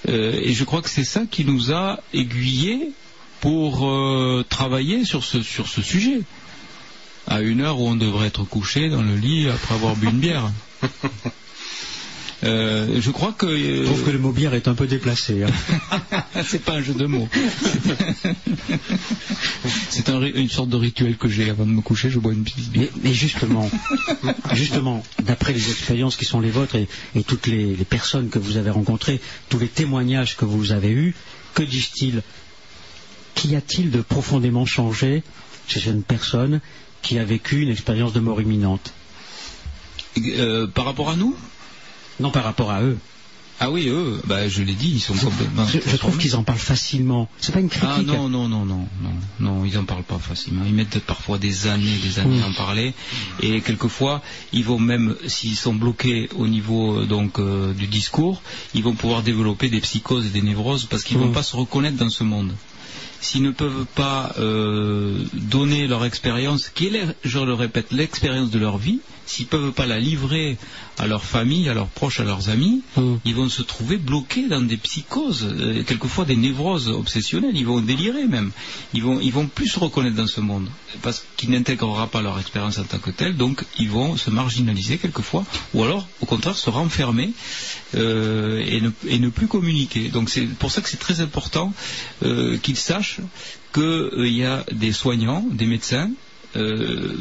Euh, 0.08 0.38
et 0.42 0.52
je 0.52 0.64
crois 0.64 0.82
que 0.82 0.90
c'est 0.90 1.04
ça 1.04 1.22
qui 1.30 1.44
nous 1.44 1.72
a 1.72 2.00
aiguillés 2.12 2.90
pour 3.40 3.88
travailler 4.48 5.04
sur 5.04 5.24
ce 5.24 5.42
sujet. 5.42 6.22
À 7.26 7.40
une 7.40 7.60
heure 7.60 7.78
où 7.78 7.86
on 7.86 7.94
devrait 7.94 8.26
être 8.26 8.44
couché 8.44 8.88
dans 8.88 9.02
le 9.02 9.14
lit 9.14 9.48
après 9.48 9.74
avoir 9.74 9.94
bu 9.94 10.08
une 10.08 10.18
bière. 10.18 10.50
Euh, 12.44 13.00
je 13.00 13.10
crois 13.10 13.32
que. 13.32 13.48
Je 13.48 13.84
trouve 13.84 14.04
que 14.04 14.10
le 14.10 14.18
mot 14.18 14.30
bière 14.32 14.54
est 14.54 14.68
un 14.68 14.74
peu 14.74 14.86
déplacé. 14.86 15.42
hein. 15.42 15.50
c'est 16.44 16.62
pas 16.62 16.74
un 16.74 16.82
jeu 16.82 16.94
de 16.94 17.06
mots. 17.06 17.28
c'est 19.90 20.08
un 20.08 20.22
une 20.22 20.48
sorte 20.48 20.68
de 20.68 20.76
rituel 20.76 21.16
que 21.16 21.28
j'ai 21.28 21.50
avant 21.50 21.66
de 21.66 21.70
me 21.72 21.80
coucher, 21.80 22.10
je 22.10 22.18
bois 22.18 22.32
une 22.32 22.44
petite 22.44 22.70
bière. 22.70 22.90
Mais, 22.94 23.10
mais 23.10 23.14
justement, 23.14 23.68
justement, 24.54 25.02
d'après 25.22 25.52
les 25.52 25.70
expériences 25.70 26.16
qui 26.16 26.24
sont 26.24 26.40
les 26.40 26.50
vôtres 26.50 26.76
et, 26.76 26.86
et 27.16 27.24
toutes 27.24 27.46
les, 27.48 27.74
les 27.74 27.84
personnes 27.84 28.28
que 28.28 28.38
vous 28.38 28.56
avez 28.56 28.70
rencontrées, 28.70 29.20
tous 29.48 29.58
les 29.58 29.68
témoignages 29.68 30.36
que 30.36 30.44
vous 30.44 30.70
avez 30.72 30.90
eus, 30.90 31.14
que 31.54 31.62
disent-ils? 31.62 32.22
Qu'y 33.34 33.54
a-t-il 33.56 33.90
de 33.90 34.00
profondément 34.00 34.66
changé 34.66 35.22
chez 35.68 35.86
une 35.90 36.02
personne 36.02 36.60
qui 37.02 37.18
a 37.18 37.24
vécu 37.24 37.62
une 37.62 37.68
expérience 37.68 38.12
de 38.12 38.20
mort 38.20 38.40
imminente? 38.40 38.92
Euh, 40.18 40.66
par 40.66 40.84
rapport 40.84 41.10
à 41.10 41.16
nous? 41.16 41.36
Non, 42.20 42.30
par 42.30 42.44
rapport 42.44 42.70
à 42.70 42.82
eux. 42.82 42.98
Ah 43.60 43.72
oui, 43.72 43.88
eux, 43.88 44.20
bah, 44.24 44.48
je 44.48 44.62
l'ai 44.62 44.74
dit, 44.74 44.88
ils 44.88 45.00
sont 45.00 45.14
complètement. 45.14 45.66
Je, 45.66 45.78
je 45.84 45.96
trouve 45.96 46.16
qu'ils 46.16 46.36
en 46.36 46.44
parlent 46.44 46.60
facilement. 46.60 47.28
C'est 47.40 47.50
pas 47.50 47.58
une 47.58 47.68
critique. 47.68 47.88
Ah 47.90 48.02
non, 48.02 48.28
non, 48.28 48.48
non, 48.48 48.64
non, 48.64 48.86
non, 49.02 49.10
non, 49.40 49.64
ils 49.64 49.76
en 49.78 49.82
parlent 49.84 50.04
pas 50.04 50.20
facilement. 50.20 50.62
Ils 50.64 50.74
mettent 50.74 51.00
parfois 51.00 51.38
des 51.38 51.66
années, 51.66 51.96
des 52.04 52.20
années 52.20 52.40
à 52.40 52.46
en 52.46 52.52
parler. 52.52 52.94
Et 53.42 53.60
quelquefois, 53.60 54.22
ils 54.52 54.62
vont 54.64 54.78
même, 54.78 55.16
s'ils 55.26 55.56
sont 55.56 55.74
bloqués 55.74 56.28
au 56.36 56.46
niveau 56.46 57.00
euh, 57.00 57.06
donc 57.06 57.40
euh, 57.40 57.72
du 57.74 57.88
discours, 57.88 58.42
ils 58.74 58.84
vont 58.84 58.94
pouvoir 58.94 59.22
développer 59.24 59.68
des 59.68 59.80
psychoses 59.80 60.26
et 60.26 60.30
des 60.30 60.42
névroses 60.42 60.84
parce 60.84 61.02
qu'ils 61.02 61.18
Mm. 61.18 61.22
vont 61.22 61.32
pas 61.32 61.42
se 61.42 61.56
reconnaître 61.56 61.96
dans 61.96 62.10
ce 62.10 62.22
monde. 62.22 62.52
S'ils 63.20 63.42
ne 63.42 63.50
peuvent 63.50 63.86
pas 63.96 64.34
euh, 64.38 65.18
donner 65.32 65.88
leur 65.88 66.04
expérience, 66.04 66.68
qui 66.72 66.86
est, 66.86 67.06
je 67.24 67.40
le 67.40 67.54
répète, 67.54 67.90
l'expérience 67.90 68.50
de 68.50 68.60
leur 68.60 68.78
vie, 68.78 69.00
s'ils 69.28 69.46
peuvent 69.46 69.72
pas 69.72 69.86
la 69.86 69.98
livrer 69.98 70.56
à 70.98 71.06
leur 71.06 71.22
famille, 71.24 71.68
à 71.68 71.74
leurs 71.74 71.88
proches, 71.88 72.20
à 72.20 72.24
leurs 72.24 72.48
amis, 72.48 72.82
ils 73.24 73.34
vont 73.34 73.48
se 73.48 73.62
trouver 73.62 73.96
bloqués 73.98 74.48
dans 74.48 74.60
des 74.62 74.76
psychoses, 74.78 75.46
euh, 75.50 75.82
quelquefois 75.84 76.24
des 76.24 76.36
névroses 76.36 76.88
obsessionnelles. 76.88 77.56
Ils 77.56 77.66
vont 77.66 77.80
délirer 77.80 78.26
même. 78.26 78.50
Ils 78.94 79.02
vont, 79.02 79.20
ils 79.20 79.32
vont 79.32 79.46
plus 79.46 79.68
se 79.68 79.78
reconnaître 79.78 80.16
dans 80.16 80.26
ce 80.26 80.40
monde 80.40 80.68
parce 81.02 81.24
qu'ils 81.36 81.50
n'intégrera 81.50 82.06
pas 82.06 82.22
leur 82.22 82.38
expérience 82.38 82.78
en 82.78 82.84
tant 82.84 82.98
que 82.98 83.10
telle. 83.10 83.36
Donc, 83.36 83.64
ils 83.78 83.90
vont 83.90 84.16
se 84.16 84.30
marginaliser 84.30 84.96
quelquefois, 84.98 85.44
ou 85.74 85.84
alors, 85.84 86.08
au 86.20 86.26
contraire, 86.26 86.56
se 86.56 86.70
renfermer 86.70 87.32
euh, 87.94 88.64
et, 88.66 88.80
ne, 88.80 88.90
et 89.06 89.18
ne 89.18 89.28
plus 89.28 89.46
communiquer. 89.46 90.08
Donc, 90.08 90.30
c'est 90.30 90.46
pour 90.46 90.70
ça 90.72 90.80
que 90.80 90.88
c'est 90.88 90.96
très 90.96 91.20
important 91.20 91.72
euh, 92.22 92.56
qu'ils 92.58 92.76
sachent 92.76 93.20
qu'il 93.74 94.32
y 94.34 94.44
a 94.44 94.64
des 94.72 94.92
soignants, 94.92 95.44
des 95.50 95.66
médecins. 95.66 96.10
euh, 96.56 97.14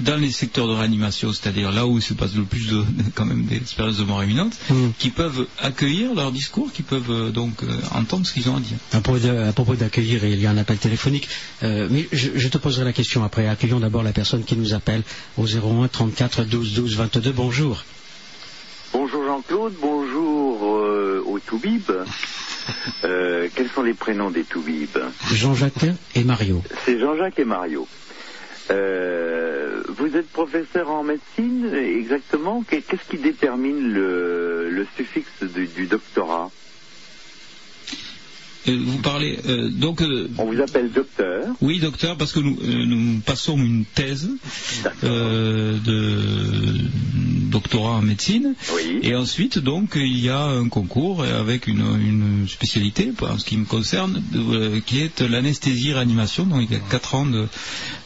dans 0.00 0.16
les 0.16 0.30
secteurs 0.32 0.66
de 0.68 0.72
réanimation, 0.72 1.32
c'est-à-dire 1.32 1.72
là 1.72 1.86
où 1.86 1.98
il 1.98 2.02
se 2.02 2.14
passe 2.14 2.34
le 2.34 2.42
plus 2.44 2.68
de, 2.68 2.82
quand 3.14 3.24
même 3.24 3.44
d'expériences 3.44 3.98
de 3.98 4.04
mort 4.04 4.22
imminente, 4.24 4.52
qui 4.98 5.10
peuvent 5.10 5.46
accueillir 5.60 6.14
leur 6.14 6.32
discours, 6.32 6.72
qui 6.72 6.82
peuvent 6.82 7.10
euh, 7.10 7.30
donc 7.30 7.62
euh, 7.62 7.66
entendre 7.94 8.26
ce 8.26 8.32
qu'ils 8.32 8.48
ont 8.50 8.56
à 8.56 8.60
dire. 8.60 8.76
À 8.92 9.00
propos 9.00 9.18
de- 9.18 9.28
à 9.28 9.52
propos 9.52 9.74
d'accueillir, 9.76 10.24
il 10.24 10.40
y 10.40 10.46
a 10.46 10.50
un 10.50 10.58
appel 10.58 10.78
téléphonique. 10.78 11.28
Euh, 11.62 11.88
mais 11.90 12.08
je, 12.12 12.30
je 12.34 12.48
te 12.48 12.58
poserai 12.58 12.84
la 12.84 12.92
question 12.92 13.22
après. 13.24 13.46
Accueillons 13.48 13.80
d'abord 13.80 14.02
la 14.02 14.12
personne 14.12 14.44
qui 14.44 14.56
nous 14.56 14.74
appelle 14.74 15.02
au 15.38 15.46
01 15.46 15.88
34 15.88 16.44
12 16.44 16.74
12 16.74 16.96
22. 16.96 17.32
Bonjour. 17.32 17.84
Bonjour 18.92 19.24
Jean-Claude, 19.24 19.74
bonjour 19.80 20.64
euh, 20.76 21.22
aux 21.24 21.38
Toubib. 21.38 21.82
Euh, 23.04 23.48
quels 23.54 23.68
sont 23.70 23.82
les 23.82 23.94
prénoms 23.94 24.30
des 24.30 24.42
Toubib 24.44 24.88
Jean-Jacques 25.32 25.86
et 26.14 26.24
Mario. 26.24 26.62
C'est 26.84 26.98
Jean-Jacques 26.98 27.38
et 27.38 27.44
Mario. 27.44 27.86
Euh, 28.70 29.82
vous 29.88 30.16
êtes 30.16 30.30
professeur 30.30 30.90
en 30.90 31.02
médecine, 31.02 31.74
exactement. 31.74 32.62
Qu'est- 32.64 32.82
Qu'est-ce 32.82 33.04
qui 33.10 33.18
détermine 33.18 33.92
le, 33.92 34.70
le 34.70 34.86
suffixe 34.96 35.42
du, 35.42 35.66
du 35.68 35.86
doctorat? 35.86 36.50
Vous 38.66 38.98
parlez 38.98 39.38
euh, 39.48 39.68
donc. 39.70 40.02
euh, 40.02 40.28
On 40.38 40.44
vous 40.52 40.60
appelle 40.60 40.90
docteur. 40.92 41.44
Oui, 41.60 41.78
docteur, 41.78 42.16
parce 42.16 42.32
que 42.32 42.40
nous, 42.40 42.58
euh, 42.62 42.84
nous 42.86 43.20
passons 43.20 43.56
une 43.56 43.84
thèse 43.84 44.28
euh, 45.04 45.78
de 45.78 46.80
doctorat 47.50 47.92
en 47.96 48.02
médecine. 48.02 48.54
Et 49.02 49.14
ensuite, 49.14 49.58
donc, 49.58 49.92
il 49.96 50.18
y 50.20 50.28
a 50.28 50.42
un 50.42 50.68
concours 50.68 51.24
avec 51.24 51.66
une, 51.66 51.80
une 51.80 52.46
spécialité, 52.48 53.12
en 53.22 53.38
ce 53.38 53.44
qui 53.44 53.56
me 53.56 53.64
concerne, 53.64 54.22
euh, 54.34 54.80
qui 54.84 55.00
est 55.00 55.20
l'anesthésie-réanimation. 55.20 56.44
Donc, 56.44 56.62
il 56.70 56.72
y 56.72 56.76
a 56.76 56.80
quatre 56.90 57.14
ans 57.14 57.26
de, 57.26 57.46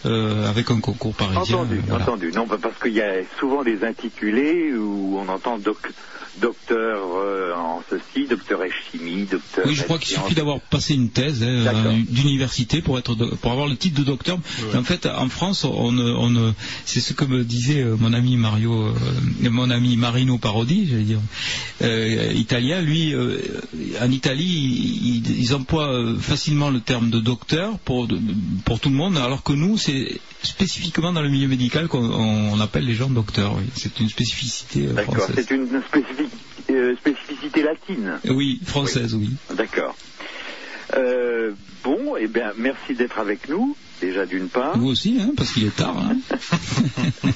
euh, 0.07 0.49
avec 0.49 0.71
un 0.71 0.81
concours 0.81 1.15
parisien. 1.15 1.59
Entendu, 1.59 1.81
Voilà. 1.87 2.05
entendu. 2.05 2.33
Non, 2.35 2.47
parce 2.47 2.79
qu'il 2.83 2.93
y 2.95 3.03
a 3.03 3.13
souvent 3.39 3.63
des 3.65 3.85
intitulés 3.85 4.73
où 4.75 5.19
on 5.19 5.29
entend 5.29 5.59
doc- 5.59 5.93
docteur 6.41 6.99
euh, 7.17 7.53
en 7.55 7.83
ceci, 7.89 8.27
docteur 8.27 8.61
en 8.61 8.65
chimie, 8.91 9.25
docteur. 9.25 9.65
Oui, 9.67 9.75
je 9.75 9.83
crois 9.85 9.99
qu'il 9.99 10.17
suffit 10.17 10.35
d'avoir 10.35 10.61
passé 10.61 10.95
une 10.95 11.11
thèse 11.11 11.43
hein, 11.43 11.47
euh, 11.47 11.93
d'université 12.09 12.83
pour 12.83 12.99
être 12.99 13.15
pour 13.15 13.53
avoir 13.53 13.67
le 13.67 13.77
titre 13.77 13.99
de 14.01 14.05
docteur. 14.05 14.39
En 14.75 14.83
fait, 14.83 15.07
en 15.07 15.29
France, 15.29 15.65
on, 15.65 15.93
ne- 15.93 16.13
on 16.13 16.55
c'est 16.85 17.01
ce 17.01 17.13
que 17.13 17.25
me 17.25 17.45
disait 17.45 17.83
euh, 17.83 17.97
mon 17.99 18.13
ami 18.13 18.37
Mario, 18.37 18.73
euh, 18.89 19.51
mon 19.51 19.71
ami 19.71 19.97
Marino 19.97 20.39
Parodi, 20.39 20.87
j'allais 20.89 21.03
dire, 21.03 21.21
euh, 21.83 22.33
italien. 22.35 22.81
Lui, 22.81 23.15
euh, 23.15 23.39
en 24.01 24.11
Italie, 24.11 24.45
ils, 25.25 25.39
ils 25.41 25.55
emploient 25.55 26.15
facilement 26.21 26.71
le 26.71 26.81
terme 26.81 27.11
de 27.11 27.21
docteur 27.21 27.79
pour 27.81 28.07
de- 28.07 28.19
pour 28.65 28.81
tout 28.81 28.89
le 28.91 28.97
monde, 28.97 29.17
alors 29.17 29.43
que 29.43 29.53
nous, 29.53 29.79
c'est 29.79 30.21
spécifiquement 30.43 31.13
dans 31.13 31.23
le 31.23 31.29
milieu 31.31 31.49
médical 31.49 31.89
qu'on 31.89 32.05
on 32.05 32.61
appelle 32.61 32.85
les 32.85 32.95
gens 32.95 33.09
docteurs. 33.09 33.55
oui. 33.57 33.65
C'est 33.77 33.99
une 34.01 34.09
spécificité 34.09 34.87
D'accord, 34.89 35.15
française. 35.17 35.47
c'est 35.49 35.55
une 35.55 35.67
spécific- 35.67 36.24
euh, 36.75 36.97
spécificité 36.97 37.63
latine. 37.63 38.21
Oui, 38.29 38.61
française, 38.65 39.15
oui. 39.15 39.31
D'accord. 39.55 39.97
Euh, 40.97 41.53
bon, 41.83 42.17
eh 42.19 42.29
bien, 42.29 42.53
merci 42.57 42.95
d'être 42.95 43.19
avec 43.19 43.49
nous, 43.49 43.77
déjà 44.01 44.27
d'une 44.27 44.49
part. 44.49 44.77
Vous 44.79 44.91
aussi, 44.91 45.19
hein, 45.21 45.33
parce 45.37 45.53
qu'il 45.53 45.67
est 45.67 45.77
tard. 45.77 45.97
Hein. 45.99 46.17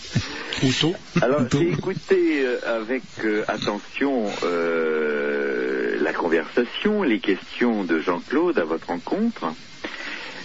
Ou 0.63 0.73
tôt. 0.81 0.95
Alors, 1.23 1.43
j'ai 1.53 1.69
écouté 1.69 2.43
euh, 2.43 2.59
avec 2.65 3.03
euh, 3.25 3.45
attention 3.47 4.27
euh, 4.43 5.99
la 6.03 6.13
conversation, 6.13 7.03
les 7.03 7.21
questions 7.21 7.85
de 7.85 8.01
Jean-Claude 8.01 8.59
à 8.59 8.65
votre 8.65 8.89
rencontre. 8.89 9.55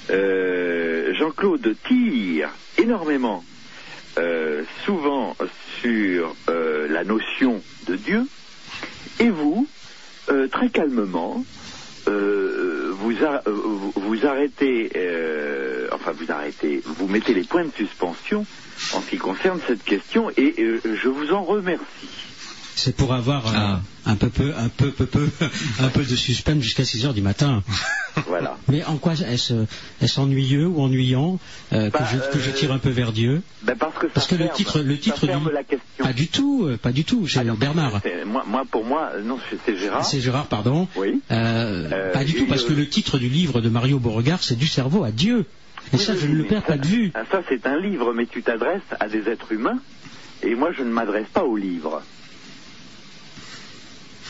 Euh, 0.10 1.14
Jean-Claude 1.14 1.76
tire 1.88 2.50
énormément, 2.78 3.44
euh, 4.18 4.64
souvent 4.86 5.36
sur 5.82 6.36
euh, 6.50 6.88
la 6.90 7.04
notion 7.04 7.62
de 7.88 7.96
Dieu, 7.96 8.28
et 9.20 9.30
vous, 9.30 9.68
euh, 10.30 10.48
très 10.48 10.63
calmement, 10.74 11.46
euh, 12.08 12.94
vous, 13.00 13.14
a- 13.24 13.42
euh, 13.48 13.52
vous- 13.52 13.94
vous 13.96 14.26
arrêtez, 14.26 14.90
euh, 14.96 15.88
enfin 15.94 16.12
vous 16.14 16.30
arrêtez, 16.32 16.82
vous 16.98 17.08
mettez 17.08 17.34
les 17.34 17.46
points 17.46 17.66
de 17.66 17.74
suspension 17.78 18.46
en 18.94 19.02
ce 19.04 19.10
qui 19.10 19.18
concerne 19.18 19.62
cette 19.68 19.84
question 19.84 20.30
et 20.36 20.54
euh, 20.60 20.82
je 21.02 21.08
vous 21.08 21.32
en 21.32 21.46
remercie. 21.46 22.10
C'est 22.76 22.98
pour 22.98 23.14
avoir 23.14 23.48
euh, 23.48 23.78
un 24.06 24.16
peu 24.16 24.30
peu, 24.30 24.52
un 24.58 24.68
peu 24.70 24.92
peu 24.92 25.06
peu, 25.06 25.30
un 25.80 25.90
peu 25.90 26.02
de 26.02 26.16
suspense 26.16 26.62
jusqu'à 26.62 26.84
6 26.84 27.06
heures 27.06 27.14
du 27.14 27.22
matin. 27.22 27.64
Voilà. 28.28 28.58
Mais 28.70 28.84
en 28.86 28.98
quoi 28.98 29.14
est-ce 29.14 30.20
ennuyeux 30.20 30.68
ou 30.68 30.82
ennuyant 30.82 31.40
euh, 31.72 31.90
que, 31.90 31.98
Bah, 31.98 32.06
je, 32.12 32.32
que 32.32 32.40
je 32.40 32.52
tire 32.52 32.72
un 32.72 32.80
peu 32.80 32.90
vers 32.90 33.12
Dieu? 33.12 33.42
Ben 33.64 33.76
parce 33.78 33.96
que, 33.96 34.08
ça 34.08 34.14
Parce 34.14 34.28
que 34.28 34.36
le 34.36 34.50
titre, 34.50 34.80
le 34.80 34.98
titre 34.98 35.26
du 35.26 35.52
la 35.52 35.64
question. 35.64 36.04
pas 36.04 36.14
du 36.14 36.28
tout, 36.28 36.66
euh, 36.66 36.78
pas 36.78 36.92
du 36.92 37.04
tout. 37.06 37.28
C'est 37.28 37.44
Bernard. 37.44 38.00
C'est- 38.04 38.26
Moi, 38.26 38.44
moi, 38.48 38.64
pour 38.70 38.86
moi, 38.86 39.12
non, 39.24 39.38
c'est- 39.50 39.78
Gérard. 39.78 40.06
C'est 40.06 40.20
Gérard, 40.20 40.48
pardon. 40.48 40.88
Oui. 40.96 41.22
Euh, 41.32 41.90
Euh, 41.92 42.12
pas 42.14 42.24
du 42.24 42.34
tout, 42.34 42.46
parce 42.46 42.64
euh, 42.64 42.70
que 42.70 42.74
le 42.74 42.88
titre 42.88 43.18
du 43.18 43.30
livre 43.30 43.62
de 43.62 43.70
Mario 43.70 44.00
Beauregard, 44.00 44.44
c'est 44.44 44.56
du 44.58 44.68
cerveau 44.68 45.04
à 45.04 45.12
Dieu. 45.12 45.46
Et 45.92 45.98
ça, 45.98 46.16
je 46.16 46.28
ne 46.28 46.36
le 46.36 46.46
perds 46.46 46.64
pas 46.64 46.78
de 46.78 46.86
vue. 46.88 47.12
Ah, 47.14 47.24
Ça, 47.32 47.42
c'est 47.50 47.66
un 47.68 47.78
livre, 47.80 48.14
mais 48.14 48.26
tu 48.26 48.42
t'adresses 48.42 48.82
à 49.00 49.08
des 49.08 49.28
êtres 49.30 49.52
humains, 49.52 49.80
et 50.42 50.56
moi, 50.56 50.72
je 50.72 50.84
ne 50.84 50.90
m'adresse 50.90 51.28
pas 51.34 51.44
au 51.44 51.58
livre. 51.58 52.02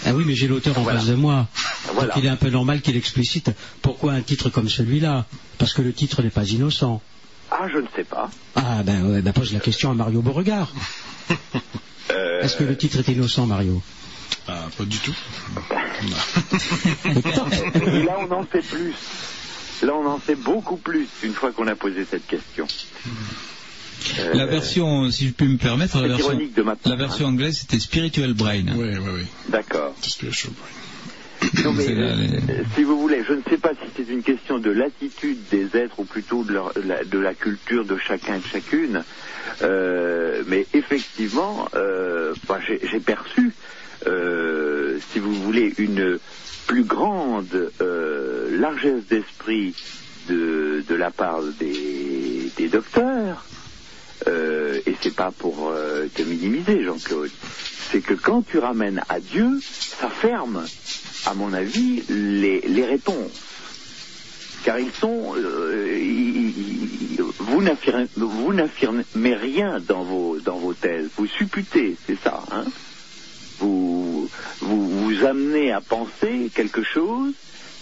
Ah 0.05 0.13
oui, 0.13 0.23
mais 0.25 0.35
j'ai 0.35 0.47
l'auteur 0.47 0.77
en 0.77 0.83
face 0.83 1.05
de 1.05 1.15
moi. 1.15 1.47
Voilà. 1.93 2.13
Donc 2.13 2.17
il 2.17 2.25
est 2.25 2.29
un 2.29 2.35
peu 2.35 2.49
normal 2.49 2.81
qu'il 2.81 2.97
explicite 2.97 3.51
pourquoi 3.81 4.13
un 4.13 4.21
titre 4.21 4.49
comme 4.49 4.69
celui-là. 4.69 5.25
Parce 5.57 5.73
que 5.73 5.81
le 5.81 5.93
titre 5.93 6.21
n'est 6.21 6.29
pas 6.29 6.45
innocent. 6.45 7.01
Ah, 7.51 7.67
je 7.71 7.77
ne 7.77 7.87
sais 7.95 8.03
pas. 8.03 8.29
Ah 8.55 8.83
ben, 8.83 9.05
ouais, 9.05 9.21
ben 9.21 9.31
pose 9.33 9.53
la 9.53 9.59
question 9.59 9.91
à 9.91 9.93
Mario 9.93 10.21
Beauregard. 10.21 10.71
Euh, 12.11 12.41
Est-ce 12.41 12.57
que 12.57 12.63
le 12.63 12.75
titre 12.75 12.99
est 12.99 13.07
innocent, 13.11 13.45
Mario? 13.45 13.81
Ah, 14.47 14.65
pas 14.77 14.83
du 14.83 14.97
tout. 14.97 15.15
Et 17.05 18.03
là, 18.03 18.17
on 18.19 18.31
en 18.31 18.45
sait 18.51 18.61
plus. 18.61 18.93
Là, 19.83 19.93
on 19.95 20.05
en 20.05 20.19
sait 20.19 20.35
beaucoup 20.35 20.77
plus 20.77 21.07
une 21.23 21.33
fois 21.33 21.51
qu'on 21.51 21.67
a 21.67 21.75
posé 21.75 22.05
cette 22.09 22.27
question. 22.27 22.67
Euh, 24.19 24.33
La 24.33 24.45
version, 24.45 25.09
si 25.11 25.27
je 25.29 25.33
puis 25.33 25.47
me 25.47 25.57
permettre, 25.57 25.99
la 26.01 26.07
version, 26.09 26.31
ironique 26.31 26.55
de 26.55 26.61
ma 26.63 26.75
part, 26.75 26.91
la 26.91 26.95
version 26.97 27.27
anglaise 27.27 27.57
c'était 27.59 27.79
Spiritual 27.79 28.33
Brain. 28.33 28.65
Oui, 28.75 28.89
oui, 28.97 29.09
oui. 29.15 29.25
D'accord. 29.49 29.95
Spiritual 30.01 30.53
Non, 31.65 31.73
mais, 31.77 31.83
C'est 31.85 31.95
la- 31.95 32.07
euh, 32.07 32.63
si 32.75 32.83
vous 32.83 32.99
voulez, 32.99 33.23
je 33.27 33.33
ne 33.33 33.41
sais 33.49 33.57
pas 33.57 33.71
si 33.73 33.89
c'est 33.95 34.11
une 34.11 34.23
question 34.23 34.59
de 34.59 34.71
l'attitude 34.71 35.39
des 35.51 35.67
êtres 35.77 35.99
ou 35.99 36.05
plutôt 36.05 36.43
de, 36.43 36.53
leur- 36.53 36.73
la, 36.83 37.03
de 37.03 37.17
la 37.19 37.33
culture 37.33 37.85
de 37.85 37.97
chacun 37.97 38.35
et 38.35 38.39
de 38.39 38.47
chacune. 38.47 39.03
Euh, 39.61 40.43
mais 40.47 40.67
effectivement, 40.73 41.67
euh, 41.75 42.35
bah, 42.47 42.59
j'ai 42.67 42.99
perçu, 42.99 43.53
euh, 44.07 44.99
si 45.11 45.19
vous 45.19 45.41
voulez, 45.43 45.73
une 45.77 46.19
plus 46.67 46.83
grande 46.85 47.71
euh, 47.81 48.57
largesse 48.59 49.05
d'esprit 49.09 49.75
de, 50.29 50.83
de 50.87 50.95
la 50.95 51.11
part 51.11 51.41
des, 51.59 52.51
des 52.57 52.69
docteurs. 52.69 53.45
Euh, 54.27 54.79
et 54.85 54.95
c'est 55.01 55.15
pas 55.15 55.31
pour 55.31 55.69
euh, 55.69 56.07
te 56.13 56.21
minimiser, 56.21 56.83
Jean-Claude. 56.83 57.31
C'est 57.91 58.01
que 58.01 58.13
quand 58.13 58.43
tu 58.43 58.57
ramènes 58.59 59.01
à 59.09 59.19
Dieu, 59.19 59.61
ça 59.99 60.09
ferme, 60.09 60.67
à 61.25 61.33
mon 61.33 61.53
avis, 61.53 62.03
les, 62.09 62.61
les 62.61 62.85
réponses. 62.85 63.31
Car 64.65 64.79
ils 64.79 64.91
sont, 64.93 65.35
euh, 65.35 65.99
ils- 65.99 67.21
vous 67.39 68.53
n'affirmez 68.53 69.35
rien 69.35 69.79
dans 69.81 70.03
vos 70.03 70.39
dans 70.39 70.57
vos 70.57 70.73
thèses. 70.73 71.09
Vous 71.17 71.27
supputez, 71.27 71.97
c'est 72.07 72.17
ça. 72.23 72.43
Hein 72.51 72.65
vous, 73.59 74.29
vous 74.61 74.89
vous 74.89 75.25
amenez 75.25 75.71
à 75.71 75.81
penser 75.81 76.49
quelque 76.55 76.83
chose, 76.83 77.33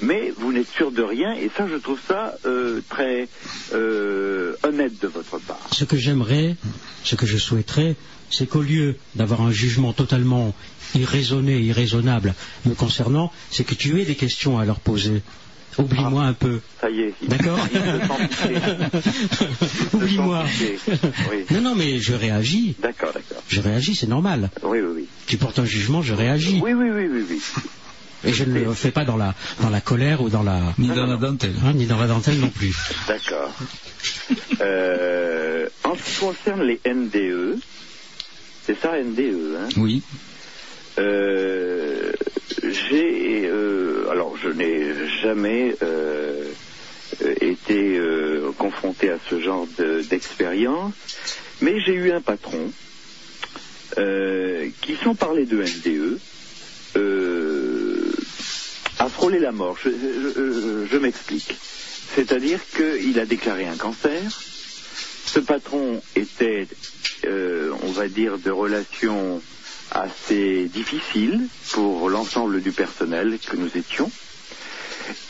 mais 0.02 0.32
vous 0.38 0.52
n'êtes 0.52 0.70
sûr 0.70 0.92
de 0.92 1.04
rien. 1.04 1.34
Et 1.34 1.50
ça, 1.56 1.68
je 1.68 1.76
trouve 1.76 2.00
ça 2.08 2.36
euh, 2.46 2.82
très 2.90 3.28
euh, 3.74 4.56
honnête 4.64 5.00
de 5.02 5.08
votre 5.08 5.38
part. 5.40 5.60
Ce 5.72 5.84
que 5.84 5.98
j'aimerais, 5.98 6.56
ce 7.04 7.16
que 7.16 7.26
je 7.26 7.38
souhaiterais, 7.38 7.96
c'est 8.30 8.48
qu'au 8.48 8.62
lieu 8.62 8.96
d'avoir 9.16 9.42
un 9.42 9.52
jugement 9.52 9.94
totalement 9.94 10.54
irraisonné, 10.96 11.60
irraisonnable 11.60 12.34
me 12.66 12.74
concernant, 12.74 13.32
c'est 13.50 13.64
que 13.64 13.76
tu 13.76 14.02
aies 14.02 14.06
des 14.06 14.16
questions 14.16 14.58
à 14.58 14.66
leur 14.66 14.80
poser. 14.80 15.22
Oublie-moi 15.78 16.24
un 16.24 16.34
peu. 16.34 16.60
Ça 16.82 16.90
y 16.90 17.02
est. 17.02 17.14
D'accord. 17.28 17.58
Oublie-moi. 19.94 20.46
Oui. 21.32 21.46
Non, 21.52 21.62
non, 21.62 21.76
mais 21.76 22.00
je 22.00 22.14
réagis. 22.14 22.76
D'accord, 22.80 23.12
d'accord. 23.14 23.42
Je 23.48 23.62
réagis, 23.62 23.96
c'est 23.96 24.08
normal. 24.08 24.50
Oui, 24.64 24.80
oui, 24.82 24.92
oui. 24.96 25.08
Tu 25.28 25.38
portes 25.38 25.60
un 25.60 25.66
jugement, 25.66 26.02
je 26.02 26.14
réagis. 26.14 26.60
Oui, 26.62 26.74
oui, 26.74 26.90
oui, 26.90 27.08
oui, 27.10 27.26
oui. 27.30 27.42
Et 28.24 28.32
je 28.34 28.44
ne 28.44 28.54
le 28.54 28.74
fais 28.74 28.92
pas 28.92 29.04
dans 29.06 29.18
la, 29.18 29.34
dans 29.62 29.70
la 29.70 29.82
colère 29.82 30.22
ou 30.22 30.30
dans 30.30 30.44
la... 30.44 30.60
Ni 30.78 30.88
dans 30.90 31.06
la 31.08 31.18
dentelle. 31.18 31.56
Hein, 31.66 31.74
ni 31.74 31.86
dans 31.88 31.98
la 32.00 32.08
dentelle 32.08 32.40
non 32.40 32.50
plus. 32.50 32.72
D'accord. 33.08 33.52
Euh, 34.62 35.68
en 35.84 35.96
ce 35.96 36.04
qui 36.04 36.20
concerne 36.20 36.62
les 36.64 36.80
NDE, 36.86 37.58
c'est 38.66 38.78
ça 38.80 38.92
NDE, 39.02 39.58
hein? 39.60 39.70
Oui. 39.78 40.04
Euh, 41.00 42.12
j'ai 42.64 43.46
euh, 43.48 44.10
alors 44.12 44.36
je 44.38 44.50
n'ai 44.50 44.94
jamais 45.24 45.76
euh, 45.82 46.52
été 47.40 47.98
euh, 47.98 48.52
confronté 48.58 49.10
à 49.10 49.18
ce 49.30 49.40
genre 49.40 49.66
de- 49.80 50.02
d'expérience, 50.04 50.94
mais 51.62 51.80
j'ai 51.80 51.94
eu 51.94 52.12
un 52.12 52.22
patron 52.22 52.72
euh, 53.98 54.70
qui, 54.82 54.96
sans 55.04 55.16
parler 55.16 55.46
de 55.46 55.58
NDE, 55.64 56.20
euh, 56.98 57.51
a 59.02 59.10
frôlé 59.10 59.40
la 59.40 59.52
mort. 59.52 59.78
Je 59.84 60.98
m'explique. 60.98 61.56
C'est-à-dire 62.16 62.60
qu'il 62.76 63.20
a 63.20 63.26
déclaré 63.26 63.66
un 63.66 63.76
cancer. 63.76 64.22
Ce 65.26 65.40
patron 65.40 66.02
était, 66.16 66.68
euh, 67.26 67.72
on 67.82 67.92
va 67.92 68.08
dire, 68.08 68.38
de 68.38 68.52
relations 68.52 69.42
assez 69.90 70.66
difficiles 70.66 71.48
pour 71.72 72.12
l'ensemble 72.12 72.62
du 72.62 72.72
personnel 72.72 73.40
que 73.40 73.56
nous 73.56 73.76
étions 73.76 74.12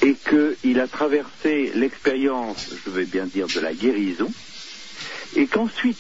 et 0.01 0.16
qu'il 0.16 0.80
a 0.80 0.88
traversé 0.88 1.72
l'expérience, 1.74 2.67
je 2.85 2.91
vais 2.91 3.06
bien 3.06 3.25
dire, 3.25 3.48
de 3.48 3.59
la 3.61 3.74
guérison 3.74 4.32
et 5.38 5.48
qu'ensuite 5.48 5.98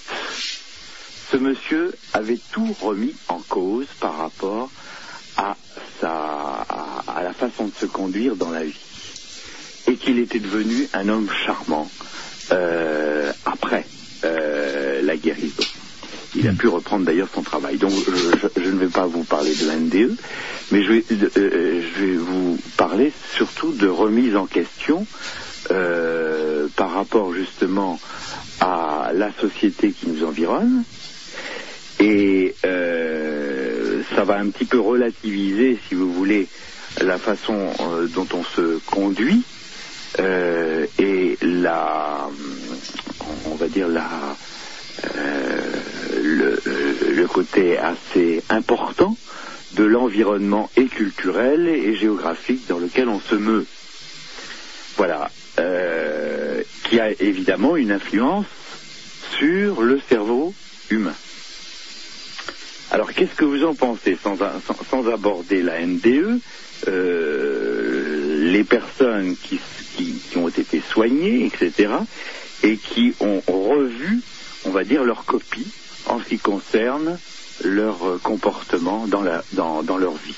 ce 1.31 1.37
monsieur 1.37 1.93
avait 2.13 2.39
tout 2.51 2.75
remis 2.81 3.15
en 3.29 3.39
cause 3.39 3.87
par 4.01 4.17
rapport 4.17 4.69
à, 5.37 5.55
à, 6.03 6.65
à 7.07 7.23
la 7.23 7.33
façon 7.33 7.67
de 7.67 7.73
se 7.79 7.85
conduire 7.85 8.35
dans 8.35 8.49
la 8.51 8.63
vie 8.63 8.79
et 9.87 9.97
qu'il 9.97 10.19
était 10.19 10.39
devenu 10.39 10.89
un 10.93 11.09
homme 11.09 11.29
charmant 11.45 11.89
euh, 12.51 13.31
après 13.45 13.87
euh, 14.25 15.01
la 15.01 15.17
guérison. 15.17 15.65
Il 16.35 16.47
a 16.47 16.53
pu 16.53 16.67
reprendre 16.69 17.05
d'ailleurs 17.05 17.29
son 17.33 17.43
travail. 17.43 17.77
Donc 17.77 17.93
je, 18.07 18.37
je- 18.37 18.61
je 18.61 18.69
ne 18.69 18.79
vais 18.79 18.87
pas 18.89 19.05
vous 19.05 19.25
parler 19.25 19.53
de 19.55 19.69
NDE, 19.69 20.15
mais 20.71 20.81
je 20.83 20.91
vais, 20.93 21.05
euh, 21.37 21.81
je 21.95 22.03
vais 22.05 22.15
vous 22.17 22.57
parler 22.77 23.11
surtout 23.35 23.73
de 23.73 23.87
remise 23.87 24.35
en 24.35 24.45
question 24.47 25.07
euh, 25.71 26.67
par 26.77 26.91
rapport 26.91 27.33
justement 27.33 27.99
à 28.61 29.11
la 29.13 29.31
société 29.41 29.91
qui 29.93 30.07
nous 30.07 30.23
environne. 30.23 30.85
Et 31.99 32.55
euh, 32.65 33.50
ça 34.15 34.23
va 34.23 34.37
un 34.37 34.49
petit 34.49 34.65
peu 34.65 34.79
relativiser, 34.79 35.79
si 35.87 35.95
vous 35.95 36.11
voulez, 36.13 36.47
la 36.99 37.19
façon 37.19 37.73
euh, 37.79 38.07
dont 38.07 38.27
on 38.33 38.43
se 38.43 38.79
conduit 38.85 39.43
euh, 40.19 40.85
et 40.99 41.37
la, 41.41 42.29
on 43.45 43.55
va 43.55 43.67
dire 43.67 43.87
la, 43.87 44.35
euh, 45.15 45.81
le, 46.21 47.27
côté 47.27 47.77
assez 47.77 48.43
important 48.49 49.15
de 49.75 49.85
l'environnement 49.85 50.69
et 50.75 50.87
culturel 50.87 51.65
et 51.69 51.95
géographique 51.95 52.67
dans 52.67 52.77
lequel 52.77 53.07
on 53.07 53.21
se 53.21 53.35
meut. 53.35 53.65
Voilà, 54.97 55.31
euh, 55.59 56.61
qui 56.83 56.99
a 56.99 57.09
évidemment 57.21 57.77
une 57.77 57.93
influence 57.93 58.47
sur 59.37 59.81
le 59.81 60.01
cerveau 60.09 60.53
humain. 60.89 61.15
Alors 62.91 63.13
qu'est-ce 63.13 63.35
que 63.35 63.45
vous 63.45 63.63
en 63.63 63.73
pensez 63.73 64.17
sans, 64.21 65.07
aborder 65.07 65.61
la 65.61 65.79
NDE 65.85 66.39
euh, 66.87 68.51
Les 68.51 68.65
personnes 68.65 69.35
qui, 69.37 69.59
ont 70.35 70.49
été 70.49 70.81
soignées, 70.81 71.45
etc., 71.45 71.89
et 72.63 72.77
qui 72.77 73.13
ont 73.21 73.41
revu, 73.47 74.21
on 74.65 74.71
va 74.71 74.83
dire, 74.83 75.03
leur 75.03 75.25
copie 75.25 75.67
en 76.07 76.19
ce 76.19 76.25
qui 76.25 76.37
concerne 76.37 77.17
leur 77.63 78.05
euh, 78.05 78.19
comportement 78.21 79.07
dans 79.07 79.21
leur 79.21 80.13
vie? 80.15 80.35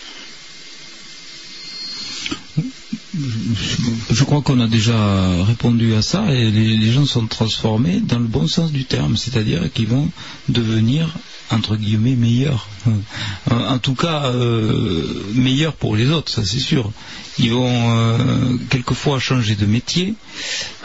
Je 3.16 4.24
crois 4.24 4.42
qu'on 4.42 4.60
a 4.60 4.68
déjà 4.68 5.44
répondu 5.44 5.94
à 5.94 6.02
ça 6.02 6.34
et 6.34 6.50
les, 6.50 6.92
gens 6.92 7.06
sont 7.06 7.28
transformés 7.28 8.00
dans 8.00 8.20
le 8.20 8.26
bon 8.26 8.48
sens 8.48 8.72
du 8.72 8.86
terme, 8.86 9.18
c'est-à-dire 9.18 9.72
qu'ils 9.72 9.88
vont 9.88 10.10
devenir 10.50 11.10
entre 11.52 11.76
guillemets 11.76 12.16
meilleurs. 12.16 12.68
En, 13.52 13.78
tout 13.78 13.94
cas, 13.94 14.26
euh, 14.26 15.24
meilleurs 15.36 15.74
pour 15.74 15.96
les 15.96 16.10
autres, 16.10 16.32
ça 16.32 16.44
c'est 16.44 16.60
sûr. 16.60 16.92
Ils 17.38 17.52
vont 17.52 17.96
euh, 17.96 18.58
quelquefois 18.70 19.20
changer 19.20 19.56
de 19.56 19.66
métier, 19.66 20.16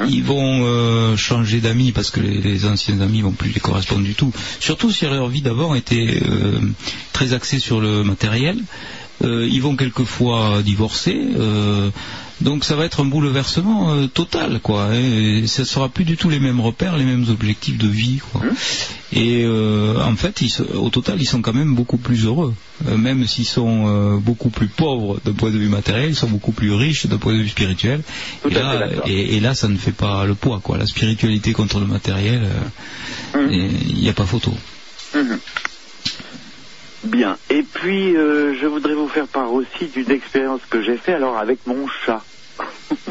ils 0.08 0.22
vont 0.22 0.64
euh, 0.64 1.16
changer 1.16 1.60
d'amis 1.60 1.92
parce 1.92 2.10
que 2.10 2.20
les, 2.20 2.66
anciens 2.66 3.00
amis 3.00 3.22
vont 3.22 3.32
plus 3.32 3.52
les 3.52 3.60
correspondre 3.60 4.02
du 4.02 4.14
tout. 4.14 4.32
Surtout 4.60 4.92
si 4.92 5.04
leur 5.06 5.28
vie 5.28 5.42
d'abord 5.42 5.76
était 5.76 6.20
très 7.12 7.32
axée 7.32 7.58
sur 7.58 7.80
le 7.80 8.04
matériel. 8.04 8.62
Euh, 9.24 9.48
ils 9.50 9.60
vont 9.60 9.74
quelquefois 9.76 10.62
divorcer. 10.64 11.18
euh, 11.36 11.90
donc 12.40 12.64
ça 12.64 12.76
va 12.76 12.84
être 12.84 13.00
un 13.00 13.04
bouleversement 13.04 13.92
euh, 13.92 14.06
total, 14.06 14.60
quoi. 14.62 14.84
hein, 14.84 14.94
et 14.94 15.48
ça 15.48 15.64
sera 15.64 15.88
plus 15.88 16.04
du 16.04 16.16
tout 16.16 16.30
les 16.30 16.38
mêmes 16.38 16.60
repères, 16.60 16.96
les 16.96 17.04
mêmes 17.04 17.26
objectifs 17.28 17.78
de 17.78 17.88
vie, 17.88 18.20
quoi. 18.30 18.42
Et 19.12 19.44
en 19.44 20.14
fait, 20.14 20.40
ils 20.42 20.52
au 20.76 20.88
total, 20.90 21.20
ils 21.20 21.26
sont 21.26 21.42
quand 21.42 21.52
même 21.54 21.74
beaucoup 21.74 21.96
plus 21.96 22.26
heureux, 22.26 22.54
même 22.86 23.26
s'ils 23.26 23.46
sont 23.46 24.18
beaucoup 24.18 24.50
plus 24.50 24.68
pauvres 24.68 25.18
d'un 25.24 25.32
point 25.32 25.50
de 25.50 25.58
vue 25.58 25.68
matériel, 25.68 26.10
ils 26.10 26.14
sont 26.14 26.28
beaucoup 26.28 26.52
plus 26.52 26.72
riches 26.72 27.06
d'un 27.06 27.18
point 27.18 27.32
de 27.32 27.38
vue 27.42 27.48
spirituel. 27.48 28.02
Et 28.48 28.54
là, 28.54 28.72
fait 28.72 28.78
d'accord. 28.78 29.08
et, 29.08 29.36
et 29.36 29.40
là, 29.40 29.54
ça 29.54 29.66
ne 29.66 29.76
fait 29.76 29.90
pas 29.90 30.24
le 30.24 30.36
poids, 30.36 30.60
quoi. 30.62 30.78
La 30.78 30.86
spiritualité 30.86 31.52
contre 31.52 31.80
le 31.80 31.86
matériel, 31.86 32.48
et 33.50 33.68
il 33.88 33.96
n'y 33.96 34.08
a 34.08 34.12
pas 34.12 34.26
photo. 34.26 34.52
Mhm. 35.14 35.38
Bien. 37.04 37.38
Et 37.48 37.62
puis, 37.62 38.16
euh, 38.16 38.54
je 38.60 38.66
voudrais 38.66 38.94
vous 38.94 39.08
faire 39.08 39.28
part 39.28 39.52
aussi 39.52 39.88
d'une 39.88 40.10
expérience 40.10 40.60
que 40.66 40.80
j'ai 40.82 40.96
faite 40.98 41.14
alors 41.16 41.38
avec 41.38 41.66
mon 41.66 41.86
chat. 41.86 42.24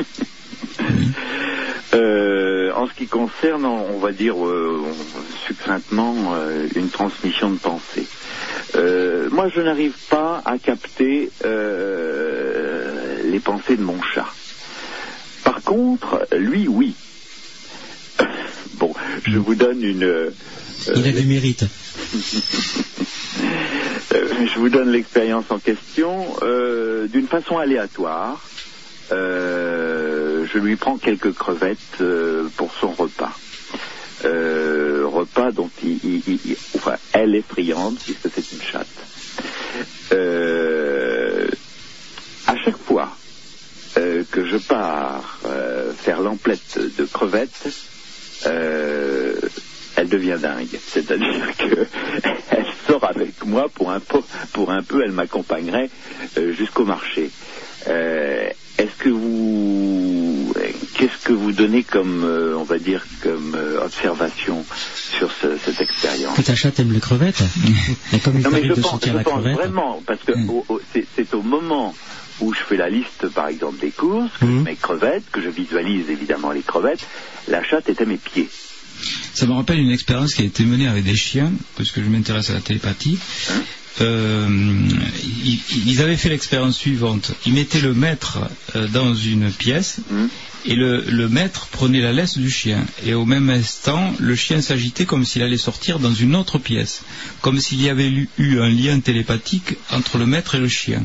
Euh, 1.94 2.72
en 2.74 2.86
ce 2.88 2.94
qui 2.94 3.08
concerne, 3.08 3.66
on 3.66 3.98
va 4.00 4.12
dire 4.12 4.46
euh, 4.46 4.94
succinctement, 5.48 6.36
euh, 6.36 6.68
une 6.76 6.92
transmission 6.92 7.50
de 7.52 7.60
pensée. 7.60 8.10
Euh, 8.76 9.30
moi, 9.32 9.48
je 9.48 9.62
n'arrive 9.62 9.96
pas 10.10 10.42
à 10.46 10.60
capter 10.60 11.32
euh, 11.46 13.24
les 13.24 13.40
pensées 13.40 13.78
de 13.78 13.82
mon 13.82 14.02
chat. 14.02 14.28
Par 15.44 15.64
contre, 15.64 16.28
lui, 16.36 16.68
oui. 16.68 16.98
Bon, 18.74 18.94
je 19.24 19.38
vous 19.40 19.56
donne 19.56 19.82
une. 19.82 20.36
Il 20.96 21.08
a 21.08 21.12
du 21.12 21.26
mérite. 21.26 21.64
euh, 24.14 24.48
je 24.54 24.60
vous 24.60 24.70
donne 24.70 24.92
l'expérience 24.92 25.46
en 25.50 25.60
question. 25.60 26.26
Euh, 26.42 27.08
D'une 27.08 27.28
façon 27.28 27.58
aléatoire, 27.58 28.42
euh, 29.12 30.46
je 30.52 30.58
lui 30.60 30.76
prends 30.76 30.98
quelques 30.98 31.34
crevettes 31.34 32.02
pour 32.56 32.72
son 32.80 32.92
repas. 32.92 33.34
Repas 34.24 35.52
dont 35.52 35.70
il, 35.84 36.22
enfin, 36.76 36.96
elle 37.14 37.34
est 37.36 37.42
friande 37.48 37.98
puisque 38.04 38.30
c'est 38.34 38.52
une 38.52 38.62
chatte. 38.62 38.88
Euh, 40.12 41.48
à 42.46 42.56
chaque 42.58 42.78
fois 42.78 43.10
que 43.96 44.46
je 44.46 44.58
pars 44.58 45.40
faire 45.98 46.22
l'emplette 46.22 46.80
de 46.98 47.06
crevettes, 47.06 47.68
elle 49.98 50.08
devient 50.10 50.38
dingue. 50.42 50.80
C'est-à-dire 50.94 51.56
que 51.58 51.88
elle 52.52 52.66
sort 52.88 53.04
avec 53.04 53.44
moi 53.46 53.68
pour 53.70 53.92
un 53.92 54.00
peu, 54.00 54.22
pour 54.54 54.72
un 54.72 54.84
peu 54.84 55.02
elle 55.04 55.12
m'accompagnerait 55.12 55.90
euh, 56.38 56.54
jusqu'au 56.54 56.86
marché. 56.86 57.32
Euh, 57.88 58.50
Est-ce 58.78 58.96
que 58.98 59.10
vous, 59.10 60.54
qu'est-ce 60.94 61.18
que 61.26 61.34
vous 61.34 61.52
donnez 61.52 61.84
comme, 61.84 62.24
euh, 62.24 62.56
on 62.58 62.64
va 62.64 62.78
dire, 62.78 63.06
comme 63.24 63.56
euh, 63.56 63.84
observation 63.84 64.66
sur 65.18 65.32
ce- 65.32 65.58
cette 65.66 65.82
expérience? 65.82 66.38
Que 66.38 66.44
ta 66.44 66.54
chatte 66.56 66.80
aime 66.80 66.92
les 66.94 67.00
crevettes. 67.00 67.42
Et 68.14 68.20
comme 68.20 68.38
il 68.38 68.44
non 68.44 68.52
mais 68.52 68.64
je 68.64 68.74
de 68.74 68.82
pense, 68.82 69.04
je 69.04 69.14
la 69.14 69.24
pense 69.24 69.34
crevette. 69.42 69.56
vraiment, 69.58 70.02
parce 70.06 70.24
que 70.24 70.34
au- 70.48 70.80
c'est 71.16 71.34
au 71.34 71.42
moment 71.42 71.96
où 72.40 72.54
je 72.54 72.60
fais 72.70 72.78
la 72.78 72.90
liste, 72.90 73.28
par 73.34 73.48
exemple, 73.48 73.80
des 73.80 73.90
courses, 73.92 74.30
que 74.40 74.46
Mhm. 74.46 74.60
je 74.60 74.64
mets 74.64 74.76
crevettes, 74.76 75.28
que 75.32 75.42
je 75.42 75.50
visualise 75.50 76.08
évidemment 76.12 76.52
les 76.52 76.62
crevettes, 76.62 77.06
la 77.48 77.64
chatte 77.64 77.90
est 77.90 78.00
à 78.00 78.06
mes 78.06 78.18
pieds. 78.18 78.50
Ça 79.34 79.46
me 79.46 79.54
rappelle 79.54 79.80
une 79.80 79.92
expérience 79.92 80.34
qui 80.34 80.42
a 80.42 80.46
été 80.46 80.64
menée 80.64 80.88
avec 80.88 81.04
des 81.04 81.16
chiens, 81.16 81.52
puisque 81.76 82.02
je 82.02 82.10
m'intéresse 82.10 82.50
à 82.50 82.54
la 82.54 82.62
télépathie. 82.62 83.18
Euh, 84.02 84.48
ils, 85.44 85.60
ils 85.86 86.02
avaient 86.02 86.18
fait 86.18 86.30
l'expérience 86.30 86.78
suivante. 86.78 87.32
Ils 87.46 87.54
mettaient 87.54 87.82
le 87.82 87.94
maître 87.94 88.40
euh, 88.76 88.88
dans 88.88 89.14
une 89.14 89.52
pièce 89.52 90.00
et 90.68 90.76
le, 90.76 91.02
le 91.02 91.30
maître 91.30 91.68
prenait 91.72 92.02
la 92.02 92.12
laisse 92.12 92.38
du 92.38 92.50
chien. 92.50 92.86
Et 93.06 93.14
au 93.14 93.26
même 93.26 93.50
instant, 93.50 94.14
le 94.20 94.36
chien 94.36 94.62
s'agitait 94.62 95.06
comme 95.06 95.24
s'il 95.26 95.42
allait 95.42 95.58
sortir 95.58 96.00
dans 96.00 96.14
une 96.14 96.36
autre 96.36 96.58
pièce, 96.58 97.04
comme 97.42 97.60
s'il 97.60 97.82
y 97.82 97.90
avait 97.90 98.10
eu, 98.10 98.60
un 98.60 98.70
lien 98.70 99.00
télépathique 99.00 99.76
entre 99.92 100.18
le 100.18 100.26
maître 100.26 100.56
et 100.56 100.60
le 100.60 100.68
chien, 100.68 101.04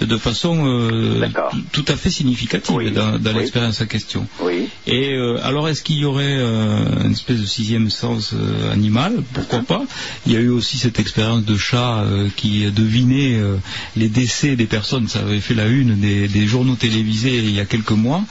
de 0.00 0.16
façon 0.16 0.66
euh, 0.66 1.26
tout 1.72 1.84
à 1.88 1.96
fait 1.96 2.10
significative 2.10 2.92
dans, 2.92 3.18
dans 3.18 3.32
l'expérience 3.32 3.80
en 3.80 3.86
question. 3.86 4.26
Et 4.86 5.14
euh, 5.14 5.38
alors, 5.42 5.68
est-ce 5.68 5.82
qu'il 5.82 5.98
y 5.98 6.04
aurait 6.04 6.36
euh, 6.38 7.04
une 7.04 7.12
espèce 7.12 7.40
de 7.40 7.46
sixième 7.46 7.90
sens 7.90 8.34
animal? 8.70 9.22
Pourquoi 9.32 9.60
pas? 9.60 9.82
Il 10.26 10.32
y 10.32 10.36
a 10.36 10.40
eu 10.40 10.50
aussi 10.50 10.76
cette 10.76 10.98
expérience 10.98 11.44
de 11.44 11.56
chat 11.56 12.04
qui 12.34 12.70
devinait 12.70 13.36
euh, 13.36 13.56
les 13.96 14.08
décès 14.08 14.56
des 14.56 14.66
personnes. 14.66 15.08
Ça 15.08 15.20
avait 15.20 15.40
fait 15.40 15.54
la 15.54 15.66
une 15.66 15.98
des, 15.98 16.28
des 16.28 16.46
journaux 16.46 16.74
télévisés 16.76 17.36
il 17.38 17.54
y 17.54 17.60
a 17.60 17.64
quelques 17.64 17.90
mois. 17.90 18.22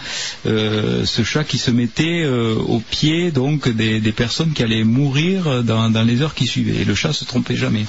Euh, 0.46 1.06
ce 1.06 1.24
chat 1.24 1.44
qui 1.44 1.58
se 1.58 1.72
mettait 1.72 2.24
euh, 2.24 2.56
au 2.56 2.80
pied 2.80 3.32
donc 3.32 3.70
des, 3.70 4.00
des 4.00 4.12
personnes 4.12 4.54
qui 4.54 4.64
allaient 4.64 4.84
mourir 4.84 5.64
dans, 5.64 5.90
dans 5.90 6.04
les 6.04 6.22
heures 6.22 6.36
qui 6.36 6.48
suivaient. 6.48 6.82
Et 6.82 6.86
le 6.86 6.96
chat 6.96 7.14
se 7.14 7.26
trompait 7.26 7.56
jamais. 7.56 7.86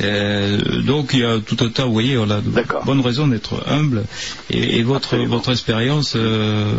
Euh, 0.00 0.82
donc 0.82 1.10
il 1.12 1.20
y 1.20 1.24
a 1.24 1.38
tout 1.40 1.56
un 1.60 1.68
tas, 1.68 1.84
vous 1.84 1.92
voyez, 1.92 2.16
on 2.18 2.30
a 2.30 2.40
de 2.40 2.50
bonnes 2.84 3.00
raisons 3.00 3.28
d'être 3.28 3.64
humble. 3.66 4.04
Et, 4.50 4.78
et 4.78 4.82
votre, 4.82 5.16
votre 5.16 5.50
expérience 5.50 6.14
euh, 6.16 6.72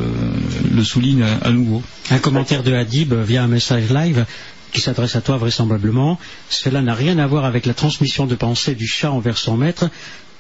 le 0.73 0.83
souligne 0.83 1.23
à, 1.23 1.47
à 1.47 1.51
nouveau. 1.51 1.81
Un 2.11 2.19
commentaire 2.19 2.63
de 2.63 2.73
Hadib 2.73 3.13
via 3.13 3.43
un 3.43 3.47
message 3.47 3.89
live 3.91 4.25
qui 4.71 4.81
s'adresse 4.81 5.15
à 5.15 5.21
toi 5.21 5.37
vraisemblablement. 5.37 6.19
Cela 6.49 6.81
n'a 6.81 6.93
rien 6.93 7.17
à 7.17 7.27
voir 7.27 7.45
avec 7.45 7.65
la 7.65 7.73
transmission 7.73 8.25
de 8.25 8.35
pensée 8.35 8.75
du 8.75 8.87
chat 8.87 9.11
envers 9.11 9.37
son 9.37 9.57
maître, 9.57 9.89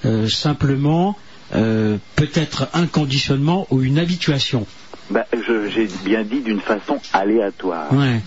euh, 0.05 0.29
simplement 0.29 1.17
euh, 1.55 1.97
peut-être 2.15 2.67
un 2.73 2.85
conditionnement 2.85 3.67
ou 3.71 3.81
une 3.81 3.97
habituation. 3.97 4.67
Bah, 5.09 5.25
je- 5.33 5.67
j'ai 5.69 5.87
bien 6.05 6.23
dit 6.23 6.41
d'une 6.41 6.59
façon 6.61 7.01
aléatoire. 7.13 7.91
Ouais. 7.93 8.21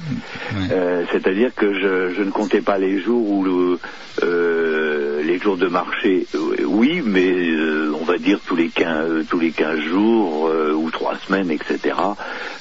Euh, 0.71 1.05
C'est-à-dire 1.13 1.55
que 1.55 1.73
je, 1.75 2.15
je 2.17 2.23
ne 2.23 2.31
comptais 2.33 2.61
pas 2.63 2.79
les 2.79 2.99
jours 3.01 3.25
où 3.29 3.45
le, 3.45 3.79
euh, 4.25 5.23
les 5.23 5.39
jours 5.41 5.57
de 5.57 5.69
marché, 5.69 6.27
euh, 6.35 6.65
oui, 6.67 7.01
mais 7.05 7.33
euh, 7.51 7.93
on 8.01 8.05
va 8.05 8.19
dire 8.19 8.41
tous 8.47 8.57
les 8.57 8.71
15, 8.71 9.27
tous 9.31 9.39
les 9.39 9.53
15 9.53 9.79
jours 9.81 10.49
euh, 10.49 10.73
ou 10.73 10.91
trois 10.91 11.17
semaines, 11.27 11.51
etc. 11.51 11.95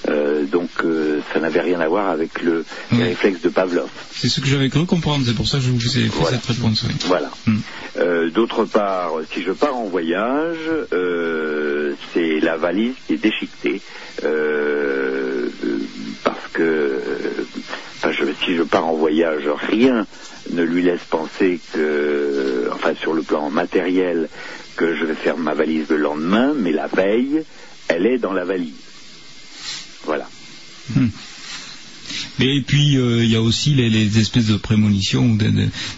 Euh, 0.08 0.46
donc 0.46 0.70
euh, 0.84 1.22
ça 1.34 1.40
n'avait 1.40 1.62
rien 1.62 1.80
à 1.80 1.88
voir 1.88 2.10
avec 2.10 2.42
le 2.42 2.66
les 2.92 3.04
réflexes 3.04 3.42
de 3.42 3.50
Pavlov. 3.50 3.90
C'est 4.12 4.28
ce 4.30 4.40
que 4.42 4.48
j'avais 4.48 4.70
cru 4.70 4.86
comprendre, 4.86 5.26
c'est 5.26 5.36
pour 5.36 5.48
ça 5.48 5.58
que 5.58 5.64
je 5.64 5.72
vous 5.72 5.98
ai 5.98 6.10
fait 6.10 6.20
Voilà. 6.20 6.38
cette 6.38 6.56
réponse. 6.58 6.84
oui. 6.88 6.96
Voilà. 7.08 7.32
Euh, 7.98 8.30
D'autre 8.32 8.66
part, 8.66 9.12
si 9.34 9.42
je 9.42 9.52
pars 9.52 9.76
en 9.76 9.90
voyage, 9.90 10.58
euh, 10.94 11.96
c'est 12.14 12.40
la 12.40 12.58
valise 12.58 12.94
qui 13.08 13.14
est 13.14 13.18
déchiquetée. 13.18 13.82
Euh, 14.24 15.50
parce 16.24 16.48
que 16.54 16.62
euh, 16.62 18.34
si 18.44 18.56
je 18.56 18.64
pars 18.64 18.88
en 18.88 18.96
voyage, 18.96 19.44
rien 19.70 20.06
ne 20.50 20.64
lui 20.64 20.82
laisse 20.82 21.04
penser 21.10 21.60
que, 21.74 22.70
enfin 22.74 22.94
sur 22.96 23.14
le 23.14 23.24
plan 23.24 23.50
matériel, 23.50 24.30
que 24.76 24.96
je 24.96 25.06
vais 25.06 25.16
faire 25.16 25.38
ma 25.38 25.54
valise 25.54 25.88
le 25.90 25.98
lendemain, 25.98 26.54
mais 26.56 26.72
la 26.72 26.88
veille, 26.88 27.44
elle 27.88 28.06
est 28.06 28.18
dans 28.18 28.34
la 28.34 28.46
valise. 28.46 28.74
Voilà. 30.04 30.28
Mais 30.96 31.10
et 32.40 32.62
puis 32.62 32.98
euh, 32.98 33.24
il 33.24 33.30
y 33.30 33.36
a 33.36 33.42
aussi 33.42 33.74
les, 33.74 33.90
les 33.90 34.18
espèces 34.20 34.48
de 34.48 34.56
prémonitions 34.58 35.26
ou 35.26 35.38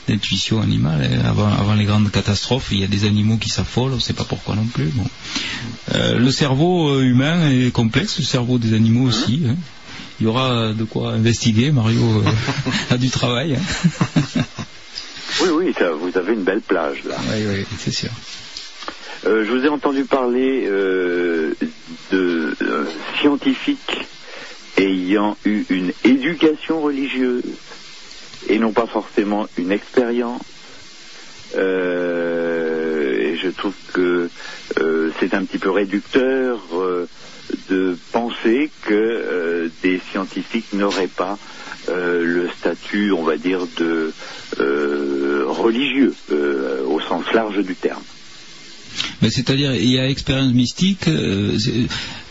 d'intuitions 0.07 0.61
animales. 0.61 1.03
hein. 1.11 1.25
Avant, 1.27 1.47
avant 1.47 1.73
les 1.75 1.85
grandes 1.85 2.11
catastrophes, 2.11 2.69
il 2.71 2.79
y 2.79 2.83
a 2.83 2.87
des 2.87 3.05
animaux 3.05 3.37
qui 3.37 3.49
s'affolent, 3.49 3.91
on 3.93 3.95
ne 3.95 4.01
sait 4.01 4.13
pas 4.13 4.23
pourquoi 4.25 4.55
non 4.55 4.65
plus. 4.65 4.85
Bon. 4.93 5.05
Euh, 5.95 6.17
le 6.19 6.31
cerveau 6.31 6.89
euh, 6.89 7.01
humain 7.03 7.49
est 7.49 7.71
complexe, 7.71 8.17
le 8.19 8.25
cerveau 8.25 8.57
des 8.57 8.73
animaux 8.73 9.07
aussi. 9.07 9.41
hein. 9.47 9.55
Il 10.19 10.25
y 10.25 10.27
aura 10.27 10.73
de 10.73 10.83
quoi 10.83 11.13
investiguer. 11.13 11.71
Mario 11.71 12.23
a 12.91 12.97
du 12.97 13.09
travail. 13.09 13.55
hein. 13.55 14.41
Oui, 15.41 15.49
oui, 15.51 15.73
ça, 15.77 15.89
vous 15.91 16.15
avez 16.15 16.33
une 16.33 16.43
belle 16.43 16.61
plage 16.61 17.03
là. 17.05 17.15
Oui, 17.27 17.43
oui, 17.47 17.65
c'est 17.79 17.91
sûr. 17.91 18.11
Euh, 19.25 19.43
je 19.45 19.51
vous 19.51 19.65
ai 19.65 19.67
entendu 19.69 20.05
parler 20.05 20.65
euh, 20.67 21.55
de 22.11 22.55
euh, 22.61 22.85
scientifiques 23.19 24.05
ayant 24.77 25.37
eu 25.45 25.65
une 25.69 25.93
éducation 26.03 26.81
religieuse 26.81 27.43
et 28.47 28.59
non 28.59 28.73
pas 28.73 28.87
forcément 28.87 29.47
une 29.57 29.71
expérience. 29.71 30.41
Euh, 31.55 33.17
et 33.19 33.35
je 33.37 33.49
trouve 33.49 33.73
que 33.93 34.29
euh, 34.79 35.11
c'est 35.19 35.33
un 35.35 35.45
petit 35.45 35.59
peu 35.59 35.69
réducteur 35.69 36.59
euh, 36.73 37.07
de 37.69 37.97
penser 38.11 38.71
que 38.81 38.93
euh, 38.93 39.69
des 39.83 40.01
scientifiques 40.11 40.73
n'auraient 40.73 41.07
pas 41.07 41.37
euh, 41.89 42.23
le 42.23 42.49
statut, 42.49 43.11
on 43.11 43.23
va 43.23 43.37
dire, 43.37 43.67
de 43.67 44.13
euh, 44.59 45.43
religieux 45.47 46.15
au 46.87 46.99
sens 47.01 47.31
large 47.33 47.59
du 47.59 47.75
terme. 47.75 48.03
Mais 49.21 49.29
c'est-à-dire, 49.29 49.75
il 49.75 49.89
y 49.89 49.99
a 49.99 50.07
expérience 50.07 50.53
mystique, 50.53 51.07
euh, 51.07 51.57
c'est 51.57 51.87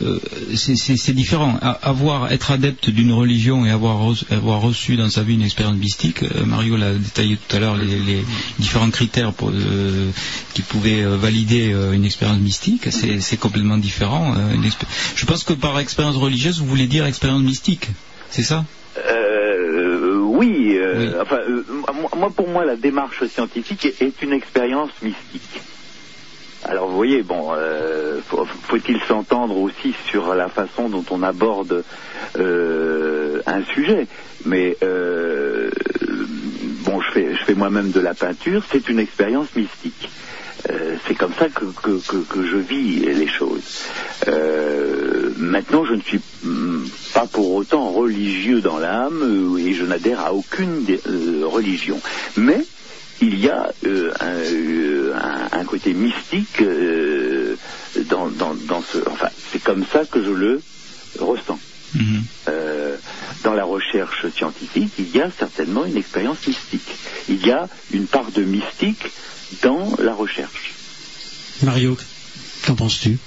euh, 0.06 0.18
c'est- 0.56 1.12
différent. 1.12 1.58
A- 1.62 1.70
avoir, 1.82 2.32
être 2.32 2.50
adepte 2.50 2.90
d'une 2.90 3.12
religion 3.12 3.64
et 3.66 3.70
avoir 3.70 3.98
reçu, 3.98 4.24
avoir 4.30 4.60
reçu 4.60 4.96
dans 4.96 5.10
sa 5.10 5.22
vie 5.22 5.34
une 5.34 5.42
expérience 5.42 5.76
mystique, 5.76 6.22
euh, 6.22 6.44
Mario 6.44 6.76
l'a 6.76 6.94
détaillé 6.94 7.36
tout 7.36 7.56
à 7.56 7.60
l'heure, 7.60 7.76
les, 7.76 7.98
les 7.98 8.24
différents 8.58 8.90
critères 8.90 9.32
pour, 9.32 9.50
euh, 9.50 10.10
qui 10.54 10.62
pouvaient 10.62 11.04
valider 11.04 11.74
une 11.92 12.04
expérience 12.04 12.38
mystique, 12.40 12.88
c'est 12.90 13.36
complètement 13.36 13.78
différent. 13.78 14.34
une 14.54 14.64
Je 15.16 15.26
pense 15.26 15.44
que 15.44 15.52
par 15.52 15.78
expérience 15.78 16.16
religieuse, 16.16 16.58
vous 16.60 16.66
voulez 16.66 16.86
dire 16.86 17.06
expérience 17.06 17.42
mystique, 17.42 17.88
c'est 18.30 18.42
ça? 18.42 18.64
Euh, 18.98 20.18
oui, 20.18 20.76
euh, 20.76 21.22
enfin, 21.22 21.38
moi, 22.16 22.30
pour 22.30 22.48
moi, 22.48 22.64
la 22.64 22.76
démarche 22.76 23.24
scientifique 23.26 23.86
est 24.00 24.22
une 24.22 24.32
expérience 24.32 24.90
mystique. 25.02 25.60
Alors, 26.64 26.88
vous 26.88 26.96
voyez, 26.96 27.22
bon, 27.22 27.52
euh, 27.52 28.20
faut- 28.28 28.46
faut-il 28.68 28.98
s'entendre 29.08 29.56
aussi 29.56 29.94
sur 30.10 30.34
la 30.34 30.48
façon 30.50 30.88
dont 30.88 31.04
on 31.10 31.22
aborde 31.22 31.84
euh, 32.36 33.42
un 33.46 33.62
sujet? 33.74 34.06
Mais 34.44 34.76
euh, 34.82 35.70
bon, 36.84 37.00
je 37.00 37.10
fais, 37.12 37.34
je 37.34 37.44
fais 37.44 37.54
moi-même 37.54 37.90
de 37.90 38.00
la 38.00 38.14
peinture, 38.14 38.62
c'est 38.70 38.88
une 38.88 39.00
expérience 39.00 39.48
mystique. 39.56 40.10
Euh, 40.70 40.96
c'est 41.08 41.16
comme 41.16 41.32
ça 41.34 41.48
que, 41.48 41.64
que, 41.82 42.00
que, 42.22 42.44
je 42.44 42.56
vis 42.58 43.00
les 43.00 43.26
choses. 43.26 43.62
Euh, 44.28 45.32
maintenant, 45.36 45.84
je 45.84 45.94
ne 45.94 46.00
suis 46.02 46.20
mm, 46.42 46.86
pas 47.12 47.26
pour 47.26 47.50
autant 47.54 47.90
religieux 47.90 48.60
dans 48.60 48.78
l'âme 48.78 49.22
euh, 49.22 49.58
et 49.58 49.74
je 49.74 49.84
n'adhère 49.84 50.20
à 50.20 50.32
aucune 50.32 50.86
religion. 51.44 52.00
Mais 52.36 52.64
il 53.20 53.38
y 53.38 53.48
a 53.48 53.72
euh, 53.84 54.12
un, 54.20 54.36
euh, 54.36 55.14
un- 55.14 55.48
un 55.60 55.64
côté 55.64 55.92
mystique 55.94 56.60
euh, 56.60 57.56
dans, 58.08 58.28
dans, 58.30 58.54
dans 58.54 58.82
ce. 58.92 58.98
Enfin, 59.08 59.28
c'est 59.52 59.62
comme 59.62 59.84
ça 59.92 60.04
que 60.06 60.22
je 60.22 60.30
le 60.30 60.62
ressens. 61.18 61.58
Euh, 62.48 62.96
dans 63.44 63.52
la 63.52 63.64
recherche 63.64 64.26
scientifique, 64.36 64.92
il 64.98 65.14
y 65.14 65.20
a 65.20 65.30
certainement 65.38 65.84
une 65.84 65.96
expérience 65.96 66.38
mystique. 66.46 66.98
Il 67.28 67.46
y 67.46 67.50
a 67.52 67.68
une 67.92 68.06
part 68.06 68.32
de 68.32 68.42
mystique 68.42 69.12
dans 69.62 69.94
la 69.98 70.14
recherche. 70.14 70.74
Mario, 71.62 71.96
qu'en 72.66 72.74
penses-tu? 72.74 73.18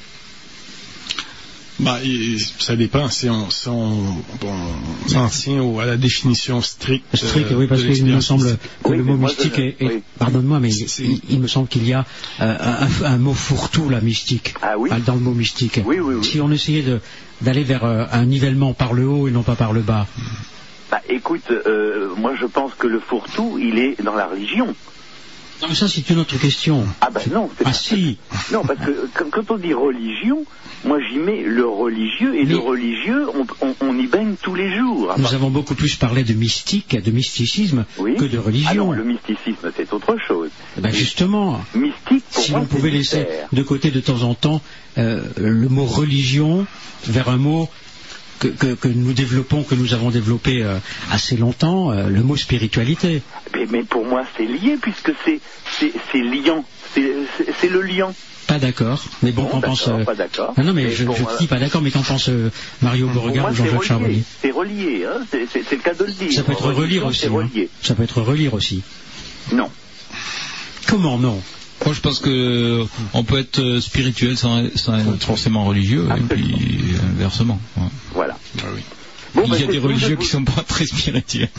Bah, 1.80 2.00
et 2.04 2.38
ça 2.60 2.76
dépend. 2.78 3.10
Si 3.10 3.30
on, 3.30 3.50
si 3.50 3.68
on, 3.68 3.96
bon, 4.40 4.54
on 5.06 5.10
s'en 5.10 5.28
tient 5.28 5.62
au- 5.62 5.80
à 5.80 5.86
la 5.86 5.98
définition 5.98 6.62
stricte. 6.62 7.06
Strict, 7.16 7.52
euh, 7.52 7.56
oui, 7.56 7.68
parce 7.68 7.84
qu'il 7.84 8.06
me 8.06 8.22
semble 8.22 8.46
mystique. 8.46 8.62
que 8.84 8.92
le 8.94 9.04
mot 9.04 9.18
mystique 9.18 9.60
est, 9.60 9.76
est- 9.82 10.02
pardonne-moi, 10.18 10.60
mais 10.62 10.70
il, 10.72 11.20
il 11.30 11.40
me 11.42 11.48
semble 11.48 11.68
qu'il 11.68 11.86
y 11.86 11.92
a 11.94 12.06
euh, 12.42 12.58
un, 13.02 13.04
un 13.06 13.18
mot 13.18 13.34
fourre-tout, 13.34 13.90
la 13.90 14.00
mystique, 14.00 14.54
Ah 14.62 14.78
oui 14.78 14.90
dans 15.06 15.16
le 15.16 15.20
mot 15.20 15.32
mystique. 15.34 15.82
Si 16.24 16.40
on 16.40 16.50
essayait 16.52 16.82
de- 16.84 17.02
d'aller 17.42 17.64
vers 17.64 17.84
euh, 17.84 18.06
un 18.12 18.26
nivellement 18.26 18.74
par 18.74 18.94
le 18.94 19.06
haut 19.08 19.28
et 19.28 19.32
non 19.32 19.44
pas 19.44 19.56
par 19.56 19.74
le 19.74 19.82
bas. 19.82 20.08
Bah, 20.90 21.02
écoute, 21.10 21.52
euh, 21.52 22.08
moi 22.16 22.36
je 22.40 22.46
pense 22.46 22.74
que 22.76 22.88
le 22.88 23.02
fourre-tout, 23.02 23.60
il 23.62 23.80
est 23.80 24.02
dans 24.02 24.16
la 24.16 24.28
religion. 24.28 24.74
Non, 25.62 25.68
mais 25.70 25.76
ça, 25.76 25.88
c'est 25.88 26.10
une 26.10 26.20
autre 26.20 26.38
question. 26.38 26.86
Ah 27.02 27.10
ben 27.10 27.22
non, 27.32 27.50
Ah 27.64 27.72
si 27.74 28.18
Non, 28.52 28.62
parce 28.64 28.80
que 28.80 29.08
quand, 29.14 29.52
on 29.52 29.58
dit 29.58 29.74
religion, 29.74 30.46
moi 30.84 30.98
j'y 31.10 31.18
mets 31.18 31.44
le 31.44 31.66
religieux 31.66 32.36
et 32.36 32.44
le 32.46 32.58
religieux, 32.58 33.26
on, 33.34 33.46
on- 33.66 33.76
on 33.80 33.98
y 33.98 34.06
baigne 34.08 34.36
tous 34.42 34.54
les 34.54 34.76
jours. 34.78 35.12
Ah, 35.12 35.16
Nous 35.18 35.34
avons 35.34 35.50
beaucoup 35.50 35.76
plus 35.76 35.96
parlé 35.96 36.24
de 36.24 36.34
mystique, 36.34 37.02
de 37.02 37.12
mysticisme, 37.12 37.86
que 37.98 38.04
de 38.26 38.32
Ah 38.34 38.36
non, 38.38 38.42
religion. 38.44 38.92
le 38.92 39.04
mysticisme 39.06 39.72
c'est 39.76 39.94
autre 39.94 40.16
chose. 40.28 40.50
Eh 40.78 40.82
ben, 40.82 40.92
justement, 40.92 41.62
Mystique, 41.74 42.26
pour 42.34 42.44
si 42.44 42.52
moi, 42.52 42.60
on 42.62 42.66
pouvait 42.66 42.92
laisser 42.92 43.26
de 43.52 43.64
côté 43.64 43.92
de 43.92 44.00
temps 44.02 44.24
en 44.24 44.34
temps 44.34 44.62
euh, 44.98 45.22
le 45.38 45.70
mot 45.70 45.86
religion 45.86 46.68
vers 47.08 47.30
un 47.30 47.38
mot 47.38 47.70
que, 48.40 48.48
que, 48.48 48.74
que 48.76 48.88
nous 48.88 49.14
développons, 49.14 49.64
que 49.64 49.76
nous 49.76 49.94
avons 49.94 50.10
développé 50.12 50.64
euh, 50.64 50.78
assez 51.12 51.38
longtemps, 51.38 51.92
euh, 51.92 52.10
le 52.10 52.22
mot 52.24 52.36
spiritualité. 52.36 53.22
Mais, 53.54 53.66
mais 53.70 53.84
pour 53.84 54.06
moi, 54.06 54.24
c'est 54.38 54.46
lié 54.46 54.78
puisque 54.82 55.12
c'est 55.26 55.40
liant. 56.22 56.66
C'est 56.94 57.70
le 57.70 57.82
liant. 57.82 58.14
Pas 58.48 58.60
d'accord, 58.60 59.04
mais 59.24 59.32
bon, 59.32 59.44
Bon, 59.44 59.50
qu'en 59.50 59.62
pense... 59.62 59.88
euh, 59.88 60.04
pas 60.04 60.14
d'accord. 60.14 60.54
Non, 60.58 60.66
non, 60.66 60.74
mais, 60.74 60.84
Mais 60.84 60.92
je, 60.92 61.04
pour 61.04 61.16
je 61.16 61.24
dis 61.40 61.48
pas 61.48 61.58
d'accord, 61.60 61.82
mais 61.82 61.90
qu'en 61.90 62.04
pense 62.04 62.30
euh, 62.30 62.52
Mario 62.82 63.08
Beauregard 63.08 63.52
ou 63.52 63.56
Jean-Jacques 63.56 63.84
Charbonnier? 63.84 64.22
C'est 64.42 64.52
relié, 64.52 65.04
hein. 65.06 65.26
C'est 65.32 65.72
le 65.72 65.78
cas 65.82 65.94
de 65.96 66.04
le 66.04 66.12
dire. 66.12 66.32
Ça 66.32 66.44
peut 66.44 66.52
être 66.52 66.72
relire 66.72 67.06
aussi. 67.08 67.26
Hein. 67.26 67.50
Ça 67.82 67.96
peut 67.96 68.04
être 68.04 68.22
relire 68.22 68.54
aussi. 68.54 68.84
Non. 69.52 69.70
Comment 70.88 71.18
non? 71.18 71.42
Moi, 71.86 71.94
je 71.94 72.00
pense 72.02 72.20
que 72.20 72.86
on 73.14 73.24
peut 73.24 73.38
être 73.38 73.80
spirituel 73.80 74.38
sans, 74.38 74.64
sans 74.76 74.98
être 74.98 75.24
forcément 75.24 75.66
religieux, 75.66 76.08
et 76.18 76.22
puis 76.22 76.56
inversement. 77.16 77.60
ouais. 77.78 77.84
Voilà. 78.14 78.25
Oui. 78.76 78.82
Bon, 79.34 79.44
Il 79.48 79.60
y 79.60 79.64
a 79.64 79.68
des 79.68 79.80
religieux 79.80 80.16
qui 80.16 80.28
sont 80.28 80.44
pas 80.46 80.62
très 80.68 80.86
spirituels. 80.86 81.50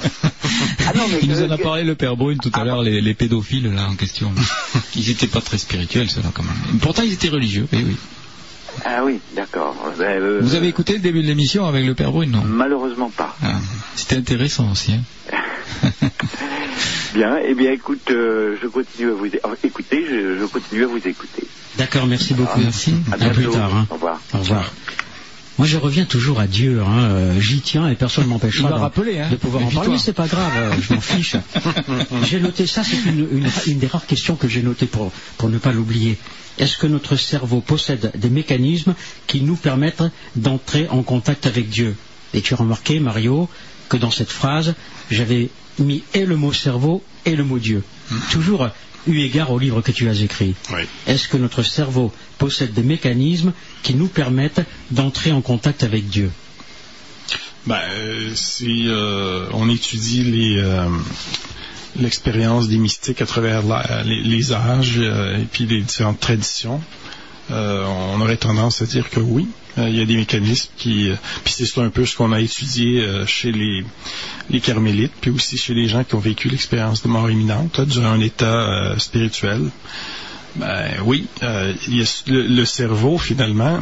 Ah 0.87 0.93
non, 0.97 1.03
mais 1.11 1.19
Il 1.23 1.29
nous 1.29 1.37
que- 1.37 1.45
en 1.45 1.51
a 1.51 1.59
que- 1.59 1.63
parlé 1.63 1.85
le 1.85 1.95
père 1.95 2.17
Brune 2.17 2.39
tout 2.39 2.51
à 2.55 2.65
l'heure, 2.65 2.83
les, 2.83 3.01
les 3.03 3.15
pédophiles 3.15 3.71
là 3.73 3.89
en 3.89 3.95
question. 3.97 4.33
Ils 4.97 5.11
étaient 5.11 5.27
pas 5.27 5.43
très 5.43 5.59
spirituels, 5.59 6.09
ceux-là 6.09 6.31
quand 6.33 6.43
même. 6.45 6.79
Pourtant, 6.81 7.03
ils 7.03 7.13
étaient 7.13 7.29
religieux. 7.29 7.69
eh 7.73 7.77
oui. 7.77 7.97
Ah 8.85 9.05
oui, 9.05 9.21
d'accord. 9.35 9.75
Ben, 9.99 10.21
euh, 10.21 10.41
Vous 10.43 10.55
avez 10.55 10.69
écouté 10.69 10.95
le 10.95 10.99
début 11.01 11.23
de 11.23 11.27
l'émission 11.27 11.67
avec 11.67 11.85
le 11.87 11.95
père 11.95 12.13
Brune, 12.13 12.31
non? 12.31 12.45
Malheureusement 12.45 13.11
pas. 13.11 13.37
Ah, 13.43 13.59
C'était 13.95 14.17
intéressant 14.17 14.71
aussi. 14.73 14.93
hein. 14.93 15.03
Bien, 17.15 17.39
eh 17.43 17.55
bien, 17.55 17.73
écoute, 17.73 18.11
euh, 18.11 18.57
je 18.63 18.67
continue 18.69 19.11
à 19.11 19.15
vous 19.15 19.27
écouter, 19.27 20.05
je, 20.07 20.39
je 20.39 20.45
continue 20.47 20.85
à 20.85 20.87
vous 20.87 20.97
écouter. 20.99 21.47
D'accord, 21.79 22.07
merci 22.07 22.35
beaucoup. 22.35 22.61
Merci. 22.61 22.95
À 23.11 23.25
À 23.25 23.31
plus 23.31 23.49
tard. 23.49 23.75
hein. 23.75 23.87
Au 23.91 23.95
revoir. 23.95 24.21
Au 24.35 24.39
revoir. 24.39 24.73
Moi, 25.59 25.67
je 25.67 25.79
reviens 25.79 26.05
toujours 26.05 26.39
à 26.41 26.47
Dieu. 26.47 26.83
Hein. 26.83 27.01
euh, 27.11 27.41
J'y 27.41 27.61
tiens 27.61 27.89
et 27.89 27.95
personne 27.95 28.25
ne 28.25 28.29
m'empêchera 28.31 28.69
hein. 28.69 28.81
de 29.31 29.37
pouvoir 29.37 29.63
en 29.65 29.67
parler. 29.71 29.91
Mais 29.93 29.99
c'est 29.99 30.13
pas 30.13 30.27
grave, 30.27 30.53
euh, 30.57 30.73
je 30.81 30.95
m'en 30.95 31.01
fiche. 31.01 31.37
j'ai 32.25 32.41
noté 32.41 32.67
ça, 32.67 32.83
c'est 32.85 32.99
une, 33.11 33.27
une- 33.33 33.51
une 33.67 33.79
des 33.79 33.87
rares 33.87 34.07
questions 34.07 34.37
que 34.37 34.49
j'ai 34.49 34.63
notées 34.63 34.87
pour, 34.87 35.13
pour 35.39 35.49
ne 35.49 35.59
pas 35.59 35.73
l'oublier. 35.73 36.19
Est-ce 36.59 36.77
que 36.77 36.87
notre 36.87 37.17
cerveau 37.17 37.61
possède 37.61 38.13
des 38.17 38.31
mécanismes 38.31 38.95
qui 39.27 39.41
nous 39.43 39.57
permettent 39.57 40.03
d'entrer 40.37 40.89
en 40.89 41.03
contact 41.03 41.47
avec 41.47 41.69
Dieu? 41.69 41.97
Et 42.35 42.41
tu 42.43 42.55
as 42.55 42.57
remarqué, 42.59 43.01
Mario, 43.01 43.49
que 43.89 43.97
dans 43.97 44.11
cette 44.11 44.31
phrase, 44.31 44.75
j'avais 45.11 45.49
mis 45.79 46.03
et 46.15 46.25
le 46.27 46.37
mot 46.37 46.53
cerveau 46.53 47.03
et 47.25 47.37
le 47.37 47.45
mot 47.45 47.59
Dieu. 47.59 47.83
Toujours 48.31 48.69
eu 49.07 49.21
égard 49.21 49.53
au 49.53 49.59
livre 49.59 49.81
que 49.83 49.93
tu 49.93 50.09
as 50.09 50.21
écrit. 50.21 50.55
Oui. 50.73 50.83
Est-ce 51.07 51.29
que 51.29 51.37
notre 51.37 51.63
cerveau 51.63 52.13
possède 52.39 52.73
des 52.73 52.83
mécanismes 52.83 53.53
qui 53.83 53.95
nous 53.95 54.09
permettent 54.09 54.63
d'entrer 54.91 55.33
en 55.33 55.41
contact 55.41 55.83
avec 55.83 56.09
Dieu 56.09 56.31
Ben, 57.67 57.81
si 58.35 58.89
euh, 58.89 59.47
on 59.53 59.69
étudie 59.69 60.57
euh, 60.59 60.89
l'expérience 61.99 62.69
des 62.69 62.79
mystiques 62.79 63.23
à 63.23 63.27
travers 63.27 63.63
les, 64.05 64.53
âges 64.53 64.99
et 64.99 65.47
puis 65.51 65.67
les 65.67 65.83
différentes 65.83 66.21
traditions, 66.21 66.81
on 67.51 68.21
aurait 68.21 68.37
tendance 68.37 68.83
à 68.83 68.87
dire 68.87 69.09
que 69.11 69.21
oui, 69.21 69.49
il 69.79 69.97
y 69.97 70.01
a 70.01 70.05
des 70.05 70.17
mécanismes 70.17 70.71
qui, 70.77 71.11
puis 71.45 71.55
c'est 71.57 71.81
un 71.81 71.91
peu 71.91 72.05
ce 72.05 72.17
qu'on 72.17 72.33
a 72.33 72.41
étudié 72.41 73.07
chez 73.27 73.53
les 73.53 74.61
carmélites, 74.61 75.13
puis 75.21 75.31
aussi 75.31 75.57
chez 75.57 75.75
les 75.75 75.89
gens 75.89 76.05
qui 76.05 76.15
ont 76.17 76.21
vécu 76.21 76.49
l'expérience 76.49 77.03
de 77.03 77.09
mort 77.09 77.31
imminente, 77.31 77.79
là, 77.79 77.85
durant 77.85 78.11
un 78.11 78.21
état 78.21 78.95
spirituel. 78.99 79.71
Ben 80.57 81.01
oui, 81.05 81.27
euh, 81.43 81.73
le, 82.27 82.47
le 82.47 82.65
cerveau 82.65 83.19
finalement. 83.19 83.81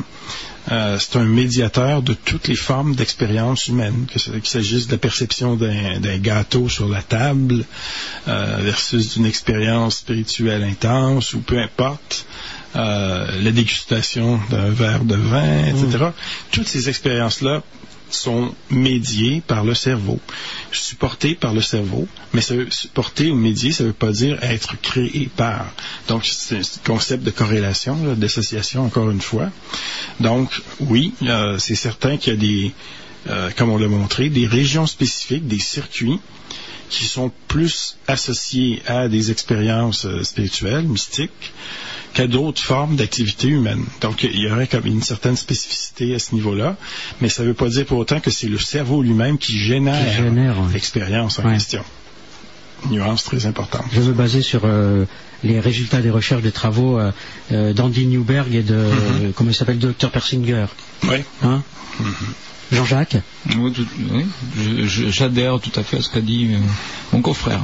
Euh, 0.72 0.98
c'est 0.98 1.18
un 1.18 1.24
médiateur 1.24 2.00
de 2.00 2.14
toutes 2.14 2.48
les 2.48 2.56
formes 2.56 2.94
d'expérience 2.94 3.68
humaine, 3.68 4.06
qu'il 4.10 4.46
s'agisse 4.46 4.86
de 4.86 4.92
la 4.92 4.98
perception 4.98 5.56
d'un 5.56 6.18
gâteau 6.18 6.70
sur 6.70 6.88
la 6.88 7.02
table 7.02 7.64
euh, 8.28 8.58
versus 8.62 9.14
d'une 9.14 9.26
expérience 9.26 9.98
spirituelle 9.98 10.64
intense 10.64 11.34
ou 11.34 11.40
peu 11.40 11.58
importe, 11.58 12.24
euh, 12.76 13.42
la 13.42 13.50
dégustation 13.50 14.40
d'un 14.50 14.70
verre 14.70 15.04
de 15.04 15.16
vin, 15.16 15.66
etc. 15.66 16.06
Toutes 16.50 16.66
ces 16.66 16.88
expériences-là 16.88 17.62
sont 18.14 18.54
médiées 18.70 19.42
par 19.46 19.64
le 19.64 19.74
cerveau, 19.74 20.20
supportées 20.72 21.34
par 21.34 21.52
le 21.52 21.60
cerveau, 21.60 22.06
mais 22.32 22.40
supporter 22.40 23.30
ou 23.30 23.34
médier, 23.34 23.72
ça 23.72 23.84
ne 23.84 23.88
veut 23.88 23.94
pas 23.94 24.12
dire 24.12 24.42
être 24.42 24.80
créé 24.80 25.28
par. 25.36 25.66
Donc, 26.08 26.24
c'est 26.24 26.58
un 26.58 26.62
concept 26.84 27.24
de 27.24 27.30
corrélation, 27.30 27.96
d'association, 28.14 28.84
encore 28.84 29.10
une 29.10 29.20
fois. 29.20 29.50
Donc, 30.20 30.50
oui, 30.80 31.12
euh, 31.22 31.58
c'est 31.58 31.74
certain 31.74 32.16
qu'il 32.16 32.34
y 32.34 32.36
a 32.36 32.38
des, 32.38 32.72
euh, 33.28 33.50
comme 33.56 33.70
on 33.70 33.78
l'a 33.78 33.88
montré, 33.88 34.28
des 34.28 34.46
régions 34.46 34.86
spécifiques, 34.86 35.46
des 35.46 35.58
circuits 35.58 36.20
qui 36.90 37.04
sont 37.04 37.32
plus 37.48 37.96
associés 38.06 38.82
à 38.86 39.08
des 39.08 39.30
expériences 39.30 40.06
euh, 40.06 40.22
spirituelles, 40.22 40.84
mystiques, 40.84 41.52
qu'à 42.14 42.26
d'autres 42.26 42.62
formes 42.62 42.96
d'activité 42.96 43.48
humaine. 43.48 43.84
Donc, 44.00 44.22
il 44.22 44.38
y 44.40 44.50
aurait 44.50 44.66
comme 44.68 44.86
une 44.86 45.02
certaine 45.02 45.36
spécificité 45.36 46.14
à 46.14 46.18
ce 46.18 46.34
niveau-là, 46.34 46.76
mais 47.20 47.28
ça 47.28 47.42
ne 47.42 47.48
veut 47.48 47.54
pas 47.54 47.68
dire 47.68 47.84
pour 47.86 47.98
autant 47.98 48.20
que 48.20 48.30
c'est 48.30 48.46
le 48.48 48.58
cerveau 48.58 49.02
lui-même 49.02 49.36
qui 49.36 49.58
génère, 49.58 50.08
Qui 50.16 50.22
génère, 50.22 50.58
ouais. 50.60 50.72
l'expérience 50.72 51.38
en 51.40 51.52
question. 51.52 51.82
Nuance 52.90 53.24
très 53.24 53.46
importante. 53.46 53.84
Je 53.92 54.00
veux 54.00 54.12
baser 54.12 54.42
sur 54.42 54.62
euh, 54.64 55.06
les 55.42 55.58
résultats 55.58 56.02
des 56.02 56.10
recherches 56.10 56.42
des 56.42 56.52
travaux 56.52 56.98
euh, 56.98 57.10
euh, 57.50 57.72
d'Andy 57.72 58.06
Newberg 58.06 58.54
et 58.54 58.62
de, 58.62 58.74
euh, 58.74 59.30
comment 59.34 59.50
il 59.50 59.54
s'appelle, 59.54 59.78
de 59.78 59.92
Dr. 59.98 60.10
Persinger. 60.10 60.66
Oui. 61.04 61.16
Hein? 61.42 61.62
Jean-Jacques? 62.72 63.16
Oui, 63.56 63.72
oui, 64.12 64.26
j'adhère 64.86 65.60
tout 65.60 65.72
à 65.78 65.82
fait 65.82 65.98
à 65.98 66.02
ce 66.02 66.08
qu'a 66.10 66.20
dit 66.20 66.50
mon 67.12 67.22
confrère. 67.22 67.60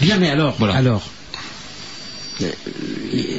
Bien, 0.00 0.18
mais 0.18 0.30
alors, 0.30 0.54
Voilà. 0.58 0.74
alors, 0.76 1.02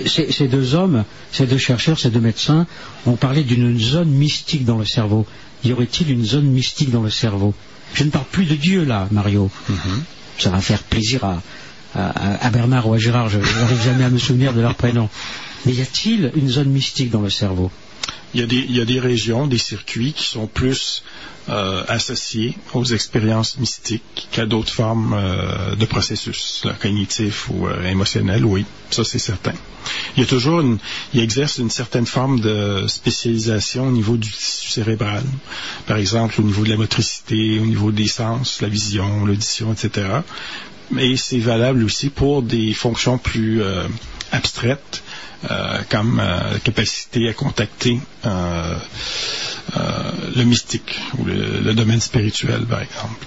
ces, 0.05 0.31
ces 0.31 0.47
deux 0.47 0.75
hommes, 0.75 1.03
ces 1.31 1.45
deux 1.47 1.57
chercheurs, 1.57 1.99
ces 1.99 2.09
deux 2.09 2.19
médecins 2.19 2.65
ont 3.05 3.15
parlé 3.15 3.43
d'une 3.43 3.79
zone 3.79 4.09
mystique 4.09 4.65
dans 4.65 4.77
le 4.77 4.85
cerveau. 4.85 5.25
Y 5.63 5.73
aurait-il 5.73 6.09
une 6.11 6.25
zone 6.25 6.45
mystique 6.45 6.91
dans 6.91 7.01
le 7.03 7.09
cerveau? 7.09 7.53
Je 7.93 8.03
ne 8.03 8.09
parle 8.09 8.25
plus 8.31 8.45
de 8.45 8.55
Dieu 8.55 8.83
là, 8.83 9.07
Mario. 9.11 9.49
Ça 10.39 10.49
va 10.49 10.59
faire 10.61 10.81
plaisir 10.83 11.23
à, 11.23 11.41
à- 11.95 12.45
à 12.45 12.49
Bernard 12.49 12.87
ou 12.87 12.93
à 12.93 12.97
Gérard, 12.97 13.29
je 13.29 13.37
n'arrive 13.37 13.83
jamais 13.83 14.03
à 14.05 14.09
me 14.09 14.17
souvenir 14.17 14.53
de 14.53 14.61
leur 14.61 14.75
prénom. 14.75 15.09
Mais 15.65 15.73
y 15.73 15.81
a-t-il 15.81 16.31
une 16.35 16.49
zone 16.49 16.69
mystique 16.69 17.11
dans 17.11 17.21
le 17.21 17.29
cerveau? 17.29 17.69
Il 18.33 18.39
y, 18.39 18.79
a 18.79 18.85
des, 18.85 18.99
régions, 18.99 19.45
des 19.45 19.57
circuits 19.57 20.13
qui 20.13 20.23
sont 20.23 20.47
plus 20.47 21.03
euh, 21.49 21.83
associés 21.89 22.57
aux 22.73 22.85
expériences 22.85 23.57
mystiques 23.57 24.29
qu'à 24.31 24.45
d'autres 24.45 24.71
formes 24.71 25.13
euh, 25.13 25.75
de 25.75 25.85
processus 25.85 26.65
cognitifs 26.79 27.49
ou 27.49 27.67
euh, 27.67 27.83
émotionnels, 27.83 28.45
oui, 28.45 28.65
ça 28.89 29.03
c'est 29.03 29.19
certain. 29.19 29.53
Il 30.15 30.21
y 30.21 30.23
a 30.23 30.29
toujours 30.29 30.61
une, 30.61 30.77
il 31.13 31.19
exerce 31.19 31.57
une 31.57 31.69
certaine 31.69 32.05
forme 32.05 32.39
de 32.39 32.85
spécialisation 32.87 33.87
au 33.87 33.91
niveau 33.91 34.15
du 34.15 34.31
tissu 34.31 34.69
cérébral. 34.69 35.23
Par 35.85 35.97
exemple, 35.97 36.39
au 36.39 36.43
niveau 36.43 36.63
de 36.63 36.69
la 36.69 36.77
motricité, 36.77 37.59
au 37.59 37.65
niveau 37.65 37.91
des 37.91 38.07
sens, 38.07 38.61
la 38.61 38.69
vision, 38.69 39.25
l'audition, 39.25 39.73
etc. 39.73 40.07
Mais 40.91 41.15
c'est 41.15 41.39
valable 41.39 41.83
aussi 41.83 42.09
pour 42.09 42.41
des 42.41 42.73
fonctions 42.73 43.17
plus 43.17 43.61
euh, 43.61 43.87
abstraites, 44.31 45.03
euh, 45.49 45.79
comme 45.89 46.19
euh, 46.19 46.53
la 46.53 46.59
capacité 46.59 47.29
à 47.29 47.33
contacter 47.33 47.99
euh, 48.25 48.75
euh, 49.77 50.11
le 50.35 50.43
mystique 50.43 50.99
ou 51.17 51.25
le, 51.25 51.61
le 51.63 51.73
domaine 51.73 52.01
spirituel, 52.01 52.65
par 52.65 52.81
exemple. 52.81 53.25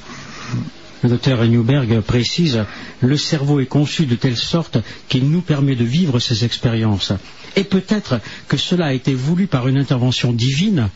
Le 1.03 1.11
docteur 1.11 1.45
Newberg 1.45 2.01
précise 2.01 2.65
le 3.01 3.17
cerveau 3.19 3.61
est 3.61 3.67
conçu 3.67 4.07
de 4.07 4.15
telle 4.15 4.39
sorte 4.39 4.79
qu'il 5.09 5.29
nous 5.31 5.43
permet 5.43 5.77
de 5.77 5.85
vivre 5.85 6.19
ces 6.19 6.47
expériences. 6.47 7.13
Et 7.57 7.65
peut-être 7.65 8.21
que 8.49 8.57
cela 8.57 8.87
a 8.87 8.93
été 8.95 9.13
voulu 9.15 9.47
par 9.47 9.69
une 9.69 9.77
intervention 9.77 10.33
divine. 10.33 10.89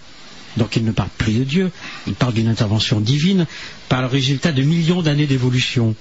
Donc 0.58 0.76
il 0.76 0.84
ne 0.84 0.92
parle 0.92 1.08
plus 1.16 1.32
de 1.32 1.44
Dieu, 1.44 1.70
il 2.06 2.14
parle 2.14 2.34
d'une 2.34 2.48
intervention 2.48 3.00
divine 3.00 3.46
par 3.88 4.00
le 4.02 4.06
résultat 4.08 4.52
de 4.52 4.62
millions 4.62 5.00
d'années 5.02 5.26
d'évolution. 5.26 5.94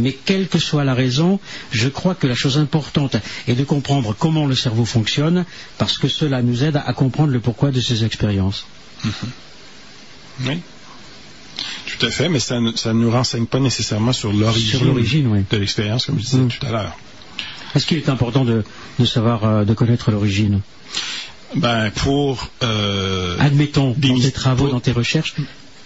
Mais 0.00 0.12
quelle 0.24 0.48
que 0.48 0.58
soit 0.58 0.84
la 0.84 0.94
raison, 0.94 1.40
je 1.72 1.88
crois 1.88 2.14
que 2.14 2.26
la 2.26 2.34
chose 2.34 2.56
importante 2.58 3.16
est 3.48 3.54
de 3.54 3.64
comprendre 3.64 4.14
comment 4.18 4.46
le 4.46 4.54
cerveau 4.54 4.84
fonctionne, 4.84 5.44
parce 5.78 5.98
que 5.98 6.08
cela 6.08 6.40
nous 6.42 6.64
aide 6.64 6.76
à 6.76 6.92
comprendre 6.94 7.32
le 7.32 7.40
pourquoi 7.40 7.70
de 7.72 7.80
ces 7.80 8.04
expériences. 8.04 8.64
Oui. 10.44 10.60
Tout 11.86 12.06
à 12.06 12.10
fait, 12.10 12.28
mais 12.28 12.40
ça 12.40 12.60
ne 12.60 12.72
ça 12.76 12.92
ne 12.94 13.00
nous 13.00 13.10
renseigne 13.10 13.46
pas 13.46 13.60
nécessairement 13.60 14.12
sur 14.12 14.32
l'origine 14.32 15.26
oui. 15.28 15.44
de 15.50 15.56
l'expérience, 15.56 16.06
comme 16.06 16.18
je 16.18 16.24
disais 16.24 16.38
Mm. 16.38 16.48
tout 16.48 16.66
à 16.66 16.70
l'heure. 16.70 16.96
Est-ce 17.74 17.86
qu'il 17.86 17.98
est 17.98 18.08
important 18.08 18.44
de, 18.44 18.64
de 18.98 19.04
savoir, 19.04 19.44
euh, 19.44 19.64
de 19.64 19.74
connaître 19.74 20.10
l'origine? 20.10 20.60
Ben, 21.54 21.90
pour... 21.90 22.48
euh, 22.62 23.36
Admettons, 23.38 23.94
dans 23.96 24.18
tes 24.18 24.32
travaux, 24.32 24.64
pour- 24.64 24.72
dans 24.72 24.80
tes 24.80 24.92
recherches, 24.92 25.34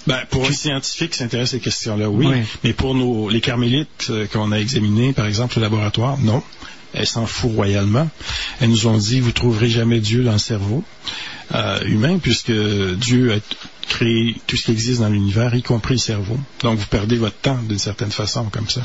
Ben, 0.06 0.20
pour 0.30 0.46
un 0.46 0.52
scientifique 0.52 1.10
qui 1.12 1.18
s'intéresse 1.18 1.48
à 1.50 1.52
ces 1.52 1.60
questions-là, 1.60 2.08
oui. 2.08 2.26
Oui. 2.26 2.36
Mais 2.64 2.72
pour 2.72 2.94
nos, 2.94 3.28
les 3.28 3.40
carmélites 3.40 4.06
euh, 4.10 4.26
qu'on 4.26 4.52
a 4.52 4.56
examinés, 4.58 5.12
par 5.12 5.26
exemple, 5.26 5.58
au 5.58 5.62
laboratoire, 5.62 6.18
non. 6.18 6.42
Elles 6.94 7.06
s'en 7.06 7.26
foutent 7.26 7.54
royalement. 7.56 8.08
Elles 8.60 8.70
nous 8.70 8.86
ont 8.86 8.96
dit, 8.96 9.20
vous 9.20 9.32
trouverez 9.32 9.68
jamais 9.68 10.00
Dieu 10.00 10.22
dans 10.22 10.32
le 10.32 10.38
cerveau 10.38 10.82
euh, 11.54 11.80
humain, 11.84 12.18
puisque 12.18 12.52
Dieu 12.52 13.34
a 13.34 13.36
créé 13.88 14.36
tout 14.46 14.56
ce 14.56 14.64
qui 14.66 14.72
existe 14.72 15.00
dans 15.00 15.08
l'univers, 15.08 15.54
y 15.54 15.62
compris 15.62 15.94
le 15.94 15.98
cerveau. 16.00 16.38
Donc, 16.62 16.78
vous 16.78 16.86
perdez 16.86 17.16
votre 17.16 17.36
temps 17.36 17.58
d'une 17.68 17.78
certaine 17.78 18.10
façon, 18.10 18.44
comme 18.44 18.68
ça. 18.68 18.82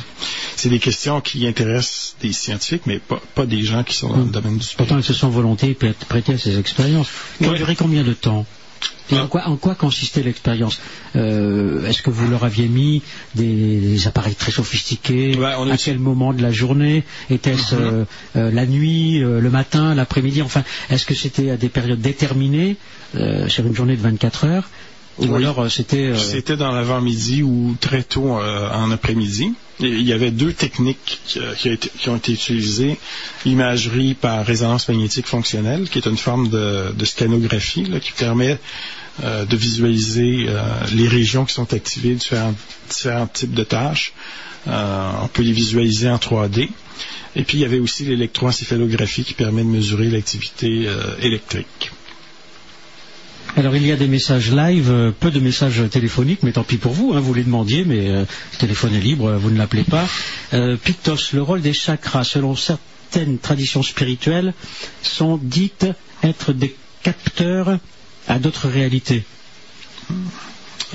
C'est 0.56 0.70
des 0.70 0.80
questions 0.80 1.22
qui 1.22 1.48
intéressent 1.48 2.16
des 2.22 2.34
scientifiques, 2.34 2.84
mais 2.86 3.00
pas, 3.00 3.22
pas 3.34 3.46
des 3.46 3.64
gens 3.64 3.84
qui 3.84 3.96
sont 3.96 4.10
dans 4.10 4.18
le 4.18 4.26
domaine 4.26 4.58
du 4.58 4.68
Pourtant, 4.76 4.98
ils 4.98 5.04
se 5.04 5.14
sont 5.14 5.30
volontés 5.30 5.74
prêt- 5.74 5.94
prêtés 6.10 6.34
à 6.34 6.38
ces 6.38 6.58
expériences. 6.60 7.08
Ça 7.42 7.52
a 7.52 7.54
duré 7.54 7.76
combien 7.76 8.04
de 8.04 8.14
temps? 8.14 8.46
Et 9.12 9.20
en 9.20 9.28
quoi, 9.28 9.48
en 9.48 9.58
quoi 9.58 9.76
consistait 9.76 10.24
l'expérience 10.24 10.80
Euh, 11.16 11.86
Est-ce 11.88 12.02
que 12.02 12.10
vous 12.10 12.30
leur 12.30 12.44
aviez 12.46 12.68
mis 12.68 13.02
des, 13.36 13.80
des 13.80 14.08
appareils 14.08 14.36
très 14.36 14.52
sophistiqués 14.52 15.36
Ouais, 15.38 15.54
on 15.58 15.70
a 15.70 15.74
À 15.74 15.78
quel 15.78 16.00
moment 16.00 16.34
de 16.34 16.42
la 16.42 16.52
journée 16.52 17.04
Était-ce 17.30 17.76
euh, 17.76 18.06
euh, 18.38 18.52
la 18.52 18.66
nuit, 18.66 19.20
le 19.20 19.50
matin, 19.50 19.94
l'après-midi 19.96 20.42
Enfin, 20.42 20.64
est-ce 20.90 21.06
que 21.06 21.14
c'était 21.14 21.50
à 21.52 21.58
des 21.58 21.70
périodes 21.70 22.00
déterminées 22.02 22.78
sur 23.48 23.66
une 23.66 23.76
journée 23.76 23.98
de 23.98 24.02
24 24.02 24.46
heures 24.46 24.70
Ou 25.20 25.26
Oui. 25.26 25.36
alors 25.44 25.70
c'était... 25.70 26.16
C'était 26.16 26.56
dans 26.56 26.72
l'avant-midi 26.72 27.44
ou 27.44 27.76
très 27.82 28.04
tôt 28.04 28.30
en 28.32 28.92
après-midi. 28.92 29.54
Il 29.82 30.02
y 30.02 30.14
avait 30.14 30.32
deux 30.32 30.54
techniques 30.54 31.20
qui, 31.26 31.40
euh, 31.40 31.76
ont 32.08 32.16
été 32.16 32.34
utilisées. 32.34 32.98
L'imagerie 33.46 34.14
par 34.14 34.46
résonance 34.46 34.88
magnétique 34.88 35.28
fonctionnelle, 35.28 35.90
qui 35.90 35.98
est 35.98 36.06
une 36.08 36.18
forme 36.18 36.50
de, 36.50 36.92
de 36.96 37.06
scanographie 37.06 37.86
là, 37.86 38.00
qui 38.00 38.12
permet 38.12 38.58
euh, 39.24 39.46
de 39.46 39.58
visualiser 39.58 40.46
euh, 40.48 40.62
les 40.94 41.08
régions 41.08 41.46
qui 41.46 41.54
sont 41.54 41.74
activées, 41.74 42.14
différents, 42.16 42.54
différents 42.90 43.28
types 43.28 43.54
de 43.54 43.64
tâches. 43.64 44.14
On 44.68 45.28
peut 45.34 45.42
les 45.42 45.54
visualiser 45.54 46.08
en 46.10 46.18
3D. 46.18 46.70
Et 47.36 47.44
puis, 47.44 47.58
il 47.58 47.62
y 47.62 47.66
avait 47.66 47.80
aussi 47.80 48.06
l'électroencéphalographie 48.06 49.24
qui 49.24 49.34
permet 49.34 49.64
de 49.64 49.70
mesurer 49.70 50.08
l'activité 50.10 50.88
électrique. 51.20 51.92
Alors 53.58 53.76
il 53.76 53.86
y 53.86 53.92
a 53.92 53.98
des 53.98 54.08
messages 54.08 54.52
live, 54.52 54.90
euh, 54.90 55.12
peu 55.12 55.30
de 55.30 55.40
messages 55.40 55.84
téléphoniques, 55.90 56.44
mais 56.44 56.54
tant 56.54 56.64
pis 56.64 56.78
pour 56.78 56.94
vous, 56.94 57.14
hein, 57.14 57.20
vous 57.20 57.34
les 57.34 57.44
demandiez, 57.44 57.84
mais 57.84 58.08
euh, 58.10 58.26
le 58.54 58.58
téléphone 58.58 58.96
est 58.96 59.02
libre, 59.02 59.34
vous 59.34 59.52
ne 59.52 59.58
l'appelez 59.58 59.84
pas. 59.84 60.08
Euh, 60.54 60.78
Pictos, 60.78 61.34
le 61.34 61.42
rôle 61.42 61.62
des 61.62 61.74
chakras, 61.74 62.24
selon 62.24 62.56
certaines 62.56 63.40
traditions 63.40 63.84
spirituelles, 63.84 64.54
sont 65.02 65.38
dites 65.42 65.86
être 66.24 66.54
des 66.54 66.76
capteurs 67.04 67.80
à 68.28 68.40
d'autres 68.40 68.70
réalités. 68.70 69.26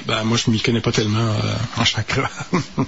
Ben, 0.06 0.24
moi, 0.24 0.38
je 0.38 0.50
m'y 0.50 0.60
connais 0.60 0.80
pas 0.80 0.92
tellement 0.92 1.36
en 1.76 1.84
chakra. 1.84 2.30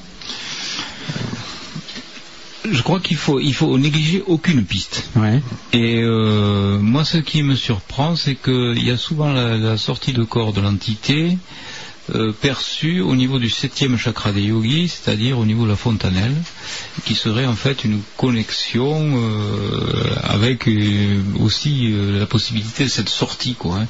Je 2.70 2.82
crois 2.82 3.00
qu'il 3.00 3.16
faut, 3.16 3.40
il 3.40 3.54
faut 3.54 3.76
négliger 3.78 4.22
aucune 4.26 4.64
piste. 4.64 5.10
Ouais. 5.16 5.40
Et 5.72 6.02
euh, 6.02 6.78
moi, 6.78 7.04
ce 7.04 7.18
qui 7.18 7.42
me 7.42 7.54
surprend, 7.54 8.16
c'est 8.16 8.34
qu'il 8.34 8.84
y 8.84 8.90
a 8.90 8.96
souvent 8.96 9.32
la, 9.32 9.56
la 9.56 9.76
sortie 9.76 10.12
de 10.12 10.24
corps 10.24 10.52
de 10.52 10.60
l'entité 10.60 11.38
euh, 12.14 12.32
perçue 12.32 13.00
au 13.00 13.14
niveau 13.16 13.38
du 13.38 13.50
septième 13.50 13.96
chakra 13.96 14.32
des 14.32 14.42
yogis, 14.42 14.88
c'est-à-dire 14.88 15.38
au 15.38 15.44
niveau 15.44 15.64
de 15.64 15.70
la 15.70 15.76
fontanelle, 15.76 16.34
qui 17.04 17.14
serait 17.14 17.46
en 17.46 17.54
fait 17.54 17.84
une 17.84 18.00
connexion 18.16 19.14
euh, 19.16 20.14
avec 20.22 20.68
euh, 20.68 21.20
aussi 21.40 21.92
la 22.18 22.26
possibilité 22.26 22.84
de 22.84 22.88
cette 22.88 23.08
sortie, 23.08 23.54
quoi. 23.54 23.80
hein. 23.80 23.86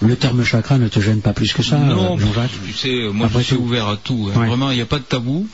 Le 0.00 0.16
terme 0.16 0.44
chakra 0.44 0.78
ne 0.78 0.88
te 0.88 1.00
gêne 1.00 1.20
pas 1.20 1.32
plus 1.32 1.52
que 1.52 1.62
ça, 1.62 1.78
non, 1.78 2.16
tu 2.16 2.72
sais, 2.72 3.08
moi 3.12 3.26
Après 3.26 3.40
je 3.40 3.46
suis 3.48 3.56
tout. 3.56 3.62
ouvert 3.62 3.88
à 3.88 3.96
tout. 3.96 4.30
hein. 4.34 4.38
Ouais. 4.40 4.46
Vraiment, 4.46 4.70
il 4.70 4.76
n'y 4.76 4.82
a 4.82 4.86
pas 4.86 4.98
de 4.98 5.04
tabou. 5.04 5.46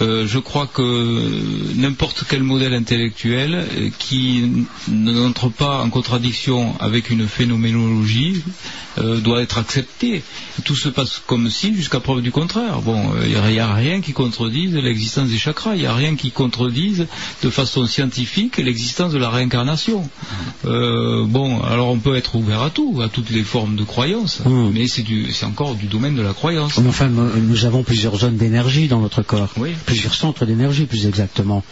Je 0.00 0.38
crois 0.38 0.66
que 0.66 1.74
n'importe 1.76 2.24
quel 2.28 2.42
modèle 2.42 2.74
intellectuel 2.74 3.66
qui 3.98 4.44
n'entre 4.88 5.48
pas 5.48 5.82
en 5.82 5.90
contradiction 5.90 6.74
avec 6.80 7.10
une 7.10 7.26
phénoménologie 7.28 8.42
doit 8.96 9.42
être 9.42 9.58
accepté. 9.58 10.22
Tout 10.64 10.74
se 10.88 10.94
passe 10.94 11.20
comme 11.26 11.50
si, 11.50 11.74
jusqu'à 11.74 12.00
preuve 12.00 12.22
du 12.22 12.30
contraire. 12.32 12.80
Bon, 12.80 13.12
euh, 13.14 13.24
il 13.26 13.52
n'y 13.52 13.58
a, 13.60 13.74
rien 13.74 14.00
qui 14.00 14.12
contredise 14.12 14.74
l'existence 14.74 15.28
des 15.28 15.38
chakras. 15.38 15.74
Il 15.74 15.80
n'y 15.80 15.86
a 15.86 15.94
rien 15.94 16.16
qui 16.16 16.30
contredise 16.30 17.06
de 17.42 17.50
façon 17.50 17.86
scientifique 17.86 18.56
l'existence 18.56 19.12
de 19.12 19.18
la 19.18 19.30
réincarnation. 19.30 20.08
Euh, 20.64 21.24
bon, 21.26 21.60
alors 21.62 21.88
on 21.88 21.98
peut 21.98 22.16
être 22.16 22.34
ouvert 22.36 22.62
à 22.62 22.70
tout, 22.70 23.00
à 23.04 23.08
toutes 23.08 23.30
les 23.30 23.42
formes 23.44 23.76
de 23.76 23.84
croyance, 23.84 24.40
Mm. 24.44 24.70
mais 24.72 24.88
c'est 24.88 25.02
du- 25.02 25.32
c'est 25.32 25.46
encore 25.46 25.74
du 25.74 25.86
domaine 25.86 26.14
de 26.16 26.22
la 26.22 26.32
croyance. 26.32 26.78
Mais 26.78 26.88
Enfin, 26.88 27.08
nous 27.08 27.28
nous 27.40 27.64
avons 27.64 27.82
plusieurs 27.82 28.16
zones 28.16 28.36
d'énergie 28.36 28.88
dans 28.88 29.00
notre 29.00 29.22
corps, 29.22 29.50
Oui. 29.56 29.70
plusieurs 29.86 30.14
centres 30.14 30.46
d'énergie 30.46 30.86
plus 30.86 31.06
exactement. 31.06 31.62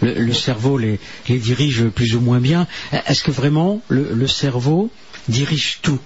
Le, 0.00 0.14
le 0.14 0.32
cerveau 0.32 0.78
les, 0.78 1.00
les 1.28 1.38
dirige 1.38 1.84
plus 1.88 2.14
ou 2.16 2.20
moins 2.20 2.40
bien. 2.40 2.66
Est-ce 3.06 3.22
que 3.24 3.30
vraiment 3.32 3.80
le, 3.88 4.10
le 4.14 4.26
cerveau 4.28 4.90
dirige 5.28 5.78
tout 5.82 5.98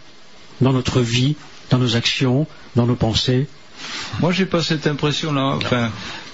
dans 0.60 0.72
notre 0.72 1.00
vie, 1.00 1.34
dans 1.72 1.78
nos 1.78 1.96
actions, 1.96 2.46
dans 2.76 2.86
nos 2.86 2.94
pensées 2.94 3.48
Moi, 4.20 4.30
j'ai 4.30 4.46
pas 4.46 4.62
cette 4.62 4.86
impression-là. 4.86 5.58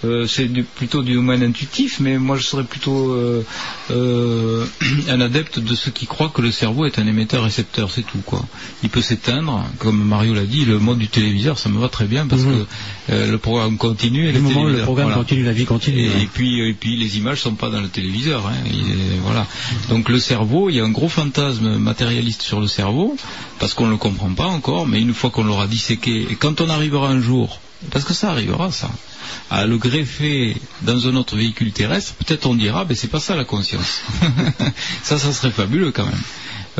Euh, 0.05 0.27
c'est 0.27 0.47
du- 0.47 0.63
plutôt 0.65 1.03
du 1.03 1.15
domaine 1.15 1.43
intuitif, 1.43 1.99
mais 2.01 2.19
moi, 2.19 2.37
je 2.37 2.45
serais 2.45 2.65
plutôt 2.65 3.13
euh, 3.13 3.45
euh, 3.91 4.65
un 5.09 5.21
adepte 5.21 5.59
de 5.59 5.75
ceux 5.75 5.91
qui 5.91 6.07
croient 6.07 6.31
que 6.35 6.43
le 6.43 6.51
cerveau 6.53 6.87
est 6.87 6.99
un 6.99 7.07
émetteur-récepteur, 7.07 7.91
c'est 7.91 8.03
tout, 8.03 8.21
quoi. 8.25 8.45
Il 8.83 8.91
peut 8.91 9.03
s'éteindre, 9.03 9.65
comme 9.79 10.03
Mario 10.03 10.35
l'a 10.35 10.45
dit, 10.47 10.65
le 10.65 10.79
mode 10.79 10.99
du 10.99 11.09
téléviseur, 11.09 11.59
ça 11.59 11.69
me 11.69 11.79
va 11.79 11.89
très 11.89 12.07
bien 12.07 12.27
parce 12.27 12.43
Mhm. 12.43 12.67
que 13.09 13.13
le 13.31 13.39
programme 13.39 13.77
continue 13.77 14.29
et 14.29 14.33
Du 14.33 14.39
le 14.39 14.41
moment 14.45 14.61
où 14.61 14.65
le 14.65 14.65
téléviseur, 14.67 14.85
programme 14.85 15.07
voilà. 15.09 15.23
continue, 15.23 15.45
la 15.45 15.53
vie 15.53 15.65
continue. 15.65 15.99
Et, 16.01 16.23
et 16.23 16.27
puis, 16.33 16.61
et 16.69 16.75
puis 16.75 16.97
les 16.97 17.19
images 17.19 17.41
sont 17.41 17.55
pas 17.55 17.71
dans 17.71 17.81
le 17.81 17.89
téléviseur. 17.89 18.47
hein. 18.47 18.53
Voilà. 19.25 19.47
Donc 19.89 20.09
le 20.09 20.19
cerveau, 20.19 20.71
il 20.71 20.77
y 20.77 20.81
a 20.81 20.85
un 20.85 20.91
gros 20.91 21.09
fantasme 21.09 21.77
matérialiste 21.79 22.43
sur 22.43 22.61
le 22.61 22.67
cerveau, 22.67 23.17
parce 23.59 23.75
qu'on 23.75 23.87
ne 23.87 23.93
le 23.93 23.97
comprend 23.97 24.31
pas 24.35 24.47
encore, 24.47 24.87
mais 24.87 25.01
une 25.01 25.15
fois 25.15 25.31
qu'on 25.31 25.45
l'aura 25.45 25.67
disséqué, 25.67 26.27
et 26.31 26.35
quand 26.37 26.61
on 26.61 26.69
arrivera 26.69 27.09
un 27.09 27.21
jour, 27.21 27.61
parce 27.91 28.05
que 28.05 28.15
ça 28.15 28.31
arrivera 28.31 28.71
ça, 28.73 28.91
à 29.51 29.67
le 29.67 29.79
greffer 29.79 30.57
dans 30.83 31.07
un 31.09 31.17
autre 31.17 31.37
véhicule 31.37 31.73
terrestre, 31.73 32.15
peut-être 32.15 32.47
on 32.47 32.55
dira, 32.55 32.85
ben 32.85 32.97
c'est 32.97 33.09
pas 33.09 33.21
ça 33.21 33.37
la 33.37 33.45
conscience. 33.45 34.01
ça, 35.03 35.19
ça 35.19 35.33
serait 35.33 35.51
fabuleux 35.51 35.93
quand 35.93 36.05
même. 36.07 36.21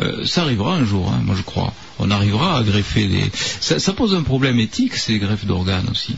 Euh, 0.01 0.25
ça 0.25 0.43
arrivera 0.43 0.75
un 0.75 0.85
jour, 0.85 1.11
hein, 1.11 1.21
moi 1.25 1.35
je 1.37 1.41
crois. 1.41 1.73
On 1.99 2.09
arrivera 2.11 2.57
à 2.57 2.63
greffer 2.63 3.07
des. 3.07 3.29
Ça, 3.59 3.79
ça 3.79 3.93
pose 3.93 4.15
un 4.15 4.23
problème 4.23 4.59
éthique, 4.59 4.95
ces 4.95 5.19
greffes 5.19 5.45
d'organes 5.45 5.87
aussi. 5.91 6.15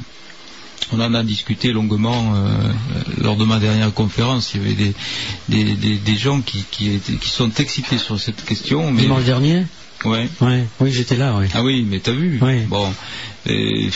On 0.92 1.00
en 1.00 1.14
a 1.14 1.24
discuté 1.24 1.72
longuement 1.72 2.34
euh, 2.36 2.74
lors 3.20 3.38
de 3.38 3.46
ma 3.46 3.60
dernière 3.60 3.94
conférence. 3.94 4.54
Il 4.54 4.62
y 4.62 4.66
avait 4.66 4.74
des, 4.74 4.94
des, 5.48 5.64
des, 5.76 5.96
des 5.98 6.18
gens 6.18 6.42
qui, 6.42 6.64
qui, 6.70 6.90
étaient- 6.92 7.14
qui 7.14 7.30
sont 7.30 7.52
excités 7.54 7.98
sur 7.98 8.20
cette 8.20 8.44
question. 8.44 8.92
Mais, 8.92 9.02
Dimanche 9.04 9.24
dernier? 9.24 9.66
Ouais. 10.04 10.28
Ouais, 10.42 10.66
oui, 10.80 10.92
j'étais 10.92 11.16
là, 11.16 11.36
oui. 11.40 11.46
Ah 11.54 11.62
oui, 11.64 11.86
mais 11.88 12.00
t'as 12.00 12.12
vu? 12.12 12.40
Oui. 12.42 12.62
Bon, 12.68 12.92
euh, 13.48 13.90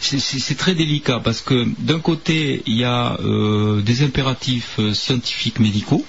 c'est- 0.00 0.54
très 0.54 0.74
délicat 0.74 1.20
parce 1.22 1.40
que 1.40 1.66
d'un 1.78 2.00
côté 2.00 2.62
il 2.66 2.76
y 2.76 2.84
a 2.84 3.16
euh, 3.20 3.80
des 3.82 4.02
impératifs 4.02 4.76
euh, 4.78 4.94
scientifiques 4.94 5.60
médicaux, 5.60 6.04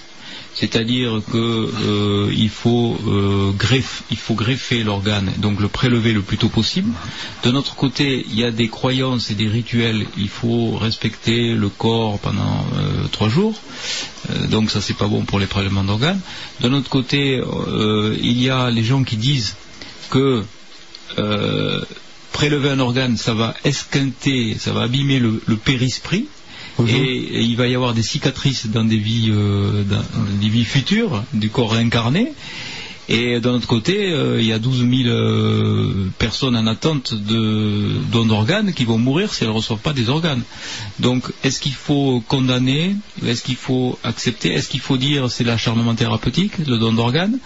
c'est-à-dire 0.54 1.22
que 1.32 1.38
euh, 1.38 2.32
faut 4.18 4.36
greffer 4.36 4.84
l'organe, 4.84 5.32
donc 5.38 5.60
le 5.60 5.68
prélever 5.68 6.14
le 6.14 6.22
plus 6.22 6.38
tôt 6.38 6.50
possible. 6.50 6.92
De 7.44 7.52
notre 7.52 7.76
côté, 7.76 8.26
il 8.30 8.38
y 8.40 8.44
a 8.44 8.52
des 8.52 8.68
croyances 8.68 9.32
et 9.32 9.36
des 9.36 9.48
rituels. 9.48 10.06
Il 10.18 10.30
faut 10.30 10.78
respecter 10.78 11.54
le 11.54 11.70
corps 11.70 12.20
pendant 12.20 12.66
trois 13.12 13.30
jours. 13.30 13.60
Donc 14.50 14.70
ça 14.72 14.80
c'est 14.82 14.96
pas 14.98 15.08
bon 15.08 15.22
pour 15.24 15.40
les 15.40 15.48
prélèvements 15.48 15.84
d'organes. 15.84 16.20
De 16.60 16.70
notre 16.70 16.90
côté, 16.90 17.42
il 18.22 18.42
y 18.42 18.50
a 18.50 18.70
les 18.70 18.84
gens 18.84 19.04
qui 19.04 19.18
disent 19.18 19.56
que 20.10 20.44
prélever 22.32 22.70
un 22.70 22.80
organe, 22.80 23.18
ça 23.18 23.34
va 23.34 23.54
esquinter, 23.64 24.56
ça 24.60 24.72
va 24.72 24.82
abîmer 24.84 25.20
le, 25.20 25.42
le 25.46 25.56
périsprit. 25.58 26.28
Mhm. 26.80 26.88
Et, 26.88 26.94
et 26.94 27.42
il 27.42 27.56
va 27.58 27.68
y 27.68 27.76
avoir 27.76 27.94
des 27.94 28.04
cicatrices 28.04 28.68
dans 28.68 28.84
des 28.84 28.98
vies, 28.98 29.30
euh, 29.30 29.84
dans 29.84 30.04
des 30.40 30.50
vies 30.50 30.66
futures 30.66 31.24
du 31.34 31.50
corps 31.50 31.74
réincarné. 31.74 32.34
Et 33.14 33.42
d'un 33.42 33.56
autre 33.56 33.68
côté, 33.68 34.14
euh, 34.14 34.40
il 34.40 34.48
y 34.48 34.54
a 34.54 34.58
12 34.60 34.88
000 34.90 34.92
euh, 35.10 36.08
personnes 36.18 36.56
en 36.56 36.66
attente 36.66 37.14
de 37.14 37.98
dons 38.10 38.26
d'organes 38.26 38.72
qui 38.74 38.86
vont 38.86 38.98
mourir 38.98 39.34
si 39.34 39.44
elles 39.44 39.50
ne 39.50 39.54
reçoivent 39.54 39.80
pas 39.82 39.92
des 39.92 40.08
organes. 40.08 40.44
Donc, 41.00 41.26
est-ce 41.44 41.60
qu'il 41.60 41.74
faut 41.74 42.24
condamner 42.26 42.96
Est-ce 43.28 43.44
qu'il 43.44 43.58
faut 43.58 44.00
accepter 44.06 44.54
Est-ce 44.54 44.70
qu'il 44.70 44.80
faut 44.80 44.96
dire 44.96 45.30
c'est 45.30 45.44
l'acharnement 45.44 45.94
thérapeutique, 45.94 46.58
le 46.66 46.78
don 46.78 46.94
d'organes 46.94 47.38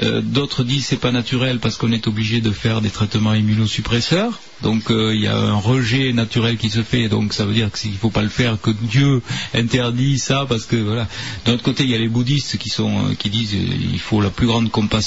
Euh, 0.00 0.20
D'autres 0.22 0.62
disent 0.62 0.86
c'est 0.86 1.00
pas 1.00 1.10
naturel 1.10 1.58
parce 1.58 1.76
qu'on 1.76 1.90
est 1.90 2.06
obligé 2.06 2.40
de 2.40 2.52
faire 2.52 2.80
des 2.80 2.90
traitements 2.90 3.34
immunosuppresseurs. 3.34 4.38
Donc 4.62 4.84
il 4.90 5.20
y 5.20 5.26
a 5.26 5.36
un 5.36 5.56
rejet 5.56 6.12
naturel 6.12 6.56
qui 6.58 6.70
se 6.70 6.82
fait, 6.84 7.08
donc 7.08 7.32
ça 7.32 7.44
veut 7.46 7.54
dire 7.54 7.72
qu'il 7.72 7.90
ne 7.90 7.96
faut 7.96 8.10
pas 8.10 8.22
le 8.22 8.28
faire, 8.28 8.60
que 8.60 8.70
Dieu 8.70 9.22
interdit 9.52 10.18
ça, 10.18 10.46
parce 10.48 10.66
que 10.66 10.76
voilà. 10.76 11.08
D'un 11.44 11.54
autre 11.54 11.64
côté, 11.64 11.82
il 11.82 11.90
y 11.90 11.94
a 11.94 11.98
les 11.98 12.08
bouddhistes 12.08 12.58
qui 12.58 12.68
sont 12.68 13.16
qui 13.18 13.30
disent 13.30 13.54
il 13.54 13.98
faut 13.98 14.20
la 14.20 14.30
plus 14.30 14.46
grande 14.46 14.70
compassion 14.70 14.99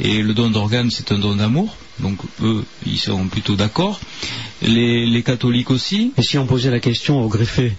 et 0.00 0.22
le 0.22 0.34
don 0.34 0.50
d'organes 0.50 0.90
c'est 0.90 1.12
un 1.12 1.18
don 1.18 1.36
d'amour. 1.36 1.76
Donc 2.00 2.18
eux, 2.42 2.64
ils 2.86 2.98
sont 2.98 3.26
plutôt 3.26 3.54
d'accord. 3.54 4.00
Les, 4.62 5.22
catholiques 5.22 5.70
aussi. 5.70 6.12
Et 6.16 6.22
si 6.22 6.38
on 6.38 6.46
posait 6.46 6.70
la 6.70 6.80
question 6.80 7.22
au 7.22 7.28
greffé 7.28 7.72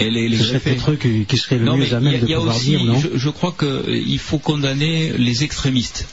Et 0.00 0.10
les, 0.10 0.28
les 0.28 0.36
Ce 0.38 0.44
serait 0.44 0.52
greffés. 0.58 0.70
peut-être 0.70 0.90
eux 0.92 0.96
qui, 0.96 1.24
qui 1.26 1.36
seraient 1.38 1.58
le 1.58 1.64
Non, 1.64 1.76
mais 1.76 1.86
mieux 1.86 1.94
à 1.94 1.98
il 2.00 2.04
y 2.04 2.08
a- 2.08 2.10
même 2.10 2.20
de 2.20 2.26
il 2.26 2.30
y 2.30 2.34
a 2.34 2.38
pouvoir 2.38 2.56
aussi, 2.56 2.66
dire, 2.70 2.84
non 2.84 2.98
je, 2.98 3.08
je 3.14 3.28
crois 3.30 3.54
qu'il 3.58 4.18
faut 4.18 4.38
condamner 4.38 5.12
les 5.18 5.44
extrémistes. 5.44 6.06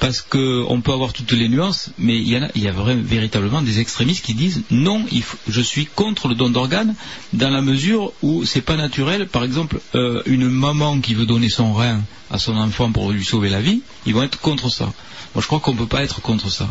Parce 0.00 0.20
qu'on 0.22 0.80
peut 0.82 0.92
avoir 0.92 1.12
toutes 1.12 1.30
les 1.32 1.48
nuances, 1.48 1.90
mais 1.98 2.16
il 2.16 2.26
y, 2.28 2.36
en 2.36 2.42
a, 2.44 2.48
il 2.56 2.62
y 2.62 2.68
a 2.68 2.72
vrai- 2.72 2.96
véritablement 2.96 3.62
des 3.62 3.78
extrémistes 3.80 4.24
qui 4.24 4.34
disent 4.34 4.62
non, 4.70 5.04
il 5.12 5.22
faut- 5.22 5.36
je 5.48 5.60
suis 5.60 5.86
contre 5.86 6.26
le 6.28 6.34
don 6.34 6.48
d'organes 6.50 6.94
dans 7.34 7.50
la 7.50 7.60
mesure 7.60 8.12
où 8.22 8.44
c'est 8.44 8.62
pas 8.62 8.76
naturel. 8.76 9.28
Par 9.28 9.44
exemple, 9.44 9.78
euh, 9.94 10.22
une 10.26 10.48
maman 10.48 11.00
qui 11.00 11.14
veut 11.14 11.26
donner 11.26 11.50
son 11.50 11.72
rein 11.72 12.00
à 12.30 12.38
son 12.38 12.56
enfant 12.56 12.90
pour 12.90 13.12
lui 13.12 13.24
sauver 13.24 13.48
la 13.50 13.60
vie, 13.60 13.82
ils 14.06 14.14
vont 14.14 14.22
être 14.22 14.40
contre 14.40 14.70
ça. 14.70 14.86
Moi, 15.34 15.42
je 15.42 15.46
crois 15.46 15.60
qu'on 15.60 15.76
peut 15.76 15.86
pas 15.86 16.02
être 16.02 16.20
contre 16.22 16.50
ça. 16.50 16.68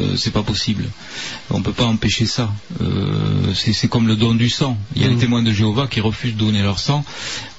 Euh, 0.00 0.16
c'est 0.16 0.30
pas 0.30 0.42
possible. 0.42 0.84
On 1.50 1.60
peut 1.60 1.72
pas 1.72 1.84
empêcher 1.84 2.24
ça. 2.26 2.50
Euh, 2.80 3.52
c'est 3.54 3.88
comme 3.88 4.06
le 4.06 4.16
don 4.16 4.34
du 4.34 4.48
sang. 4.48 4.78
Il 4.94 5.02
y 5.02 5.04
a 5.04 5.08
les 5.08 5.16
témoins 5.16 5.42
de 5.42 5.52
Jéhovah 5.52 5.86
qui 5.88 6.00
refusent 6.00 6.34
de 6.34 6.38
donner 6.38 6.62
leur 6.62 6.78
sang. 6.78 7.04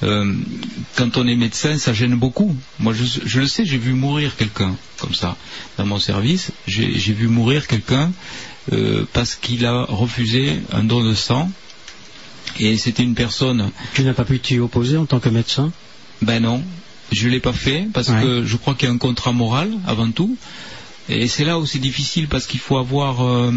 Euh, 0.03 0.33
quand 0.95 1.17
on 1.17 1.27
est 1.27 1.35
médecin, 1.35 1.77
ça 1.77 1.93
gêne 1.93 2.15
beaucoup. 2.15 2.55
Moi, 2.79 2.93
je, 2.93 3.03
je 3.25 3.39
le 3.41 3.47
sais, 3.47 3.65
j'ai 3.65 3.77
vu 3.77 3.93
mourir 3.93 4.35
quelqu'un 4.37 4.75
comme 4.99 5.13
ça 5.13 5.35
dans 5.77 5.85
mon 5.85 5.99
service. 5.99 6.51
J'ai 6.65 7.13
vu 7.13 7.27
mourir 7.27 7.67
quelqu'un 7.67 8.11
parce 9.11 9.35
qu'il 9.35 9.65
a 9.65 9.83
refusé 9.83 10.61
un 10.71 10.83
don 10.85 11.03
de 11.03 11.13
sang. 11.13 11.51
Et 12.59 12.77
c'était 12.77 13.03
une 13.03 13.15
personne. 13.15 13.71
Tu 13.93 14.03
n'as 14.03 14.13
pas 14.13 14.25
pu 14.25 14.39
t'y 14.39 14.59
opposer 14.59 14.95
en 14.97 15.05
tant 15.05 15.19
que 15.19 15.29
médecin? 15.29 15.71
Ben 16.21 16.41
non, 16.41 16.63
je 17.11 17.27
l'ai 17.27 17.39
pas 17.39 17.53
fait 17.53 17.87
parce 17.93 18.09
Ouais. 18.09 18.21
que 18.21 18.45
je 18.45 18.57
crois 18.57 18.75
qu'il 18.75 18.87
y 18.87 18.91
a 18.91 18.93
un 18.93 18.97
contrat 18.97 19.31
moral 19.33 19.71
avant 19.87 20.09
tout. 20.11 20.37
Et 21.09 21.27
c'est 21.27 21.43
là 21.43 21.59
où 21.59 21.65
c'est 21.65 21.79
difficile 21.79 22.27
parce 22.27 22.47
qu'il 22.47 22.59
faut 22.59 22.77
avoir 22.77 23.25
euh, 23.25 23.51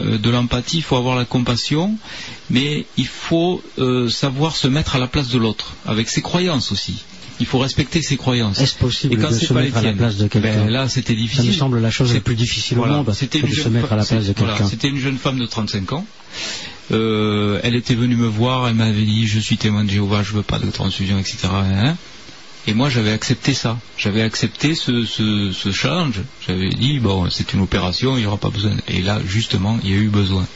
euh, 0.00 0.18
de 0.18 0.30
l'empathie, 0.30 0.78
il 0.78 0.82
faut 0.82 0.96
avoir 0.96 1.16
la 1.16 1.24
compassion, 1.24 1.94
mais 2.50 2.86
il 2.96 3.06
faut 3.06 3.62
euh, 3.78 4.08
savoir 4.08 4.56
se 4.56 4.66
mettre 4.66 4.96
à 4.96 4.98
la 4.98 5.06
place 5.06 5.28
de 5.28 5.38
l'autre, 5.38 5.74
avec 5.86 6.08
ses 6.08 6.22
croyances 6.22 6.72
aussi. 6.72 7.04
Il 7.40 7.46
faut 7.46 7.60
respecter 7.60 8.02
ses 8.02 8.16
croyances. 8.16 8.60
Est-ce 8.60 8.74
possible 8.74 9.14
Et 9.14 9.16
quand 9.16 9.30
de 9.30 9.34
se 9.34 9.52
mettre 9.54 9.76
à 9.76 9.82
la 9.82 9.92
place 9.92 10.16
de 10.16 10.26
quelqu'un 10.26 10.64
ben 10.64 10.70
là, 10.70 10.88
c'était 10.88 11.14
Ça 11.14 11.20
difficile. 11.20 11.50
me 11.50 11.52
semble 11.52 11.78
la 11.78 11.90
chose 11.90 12.12
la 12.12 12.20
plus 12.20 12.34
difficile 12.34 12.78
Voilà, 12.78 12.94
au 12.94 12.96
monde, 13.04 13.14
c'était 13.14 13.40
de 13.40 13.46
se 13.46 13.54
jeune 13.54 13.74
mettre 13.74 13.92
à 13.92 13.96
la 13.96 14.04
place 14.04 14.26
de 14.26 14.34
voilà, 14.36 14.54
quelqu'un. 14.54 14.68
C'était 14.68 14.88
une 14.88 14.98
jeune 14.98 15.18
femme 15.18 15.38
de 15.38 15.46
35 15.46 15.92
ans. 15.92 16.04
Euh, 16.90 17.60
elle 17.62 17.76
était 17.76 17.94
venue 17.94 18.16
me 18.16 18.26
voir, 18.26 18.66
elle 18.66 18.74
m'avait 18.74 19.04
dit 19.04 19.28
je 19.28 19.38
suis 19.38 19.56
témoin 19.56 19.84
de 19.84 19.90
Jéhovah, 19.90 20.24
je 20.24 20.32
veux 20.32 20.42
pas 20.42 20.58
de 20.58 20.68
transfusion, 20.70 21.18
etc. 21.18 21.46
hein. 21.52 21.96
Et 22.66 22.74
moi 22.74 22.90
j'avais 22.90 23.12
accepté 23.12 23.54
ça, 23.54 23.78
j'avais 23.96 24.20
accepté 24.22 24.74
ce, 24.74 25.04
ce. 25.06 25.70
J'avais 26.46 26.68
dit 26.68 26.98
bon 26.98 27.30
c'est 27.30 27.52
une 27.54 27.60
opération, 27.60 28.16
il 28.16 28.20
n'y 28.20 28.26
aura 28.26 28.36
pas 28.36 28.50
besoin. 28.50 28.72
Et 28.88 29.00
là 29.00 29.20
justement 29.26 29.78
il 29.82 29.90
y 29.90 29.94
a 29.94 29.96
eu 29.96 30.08
besoin. 30.08 30.46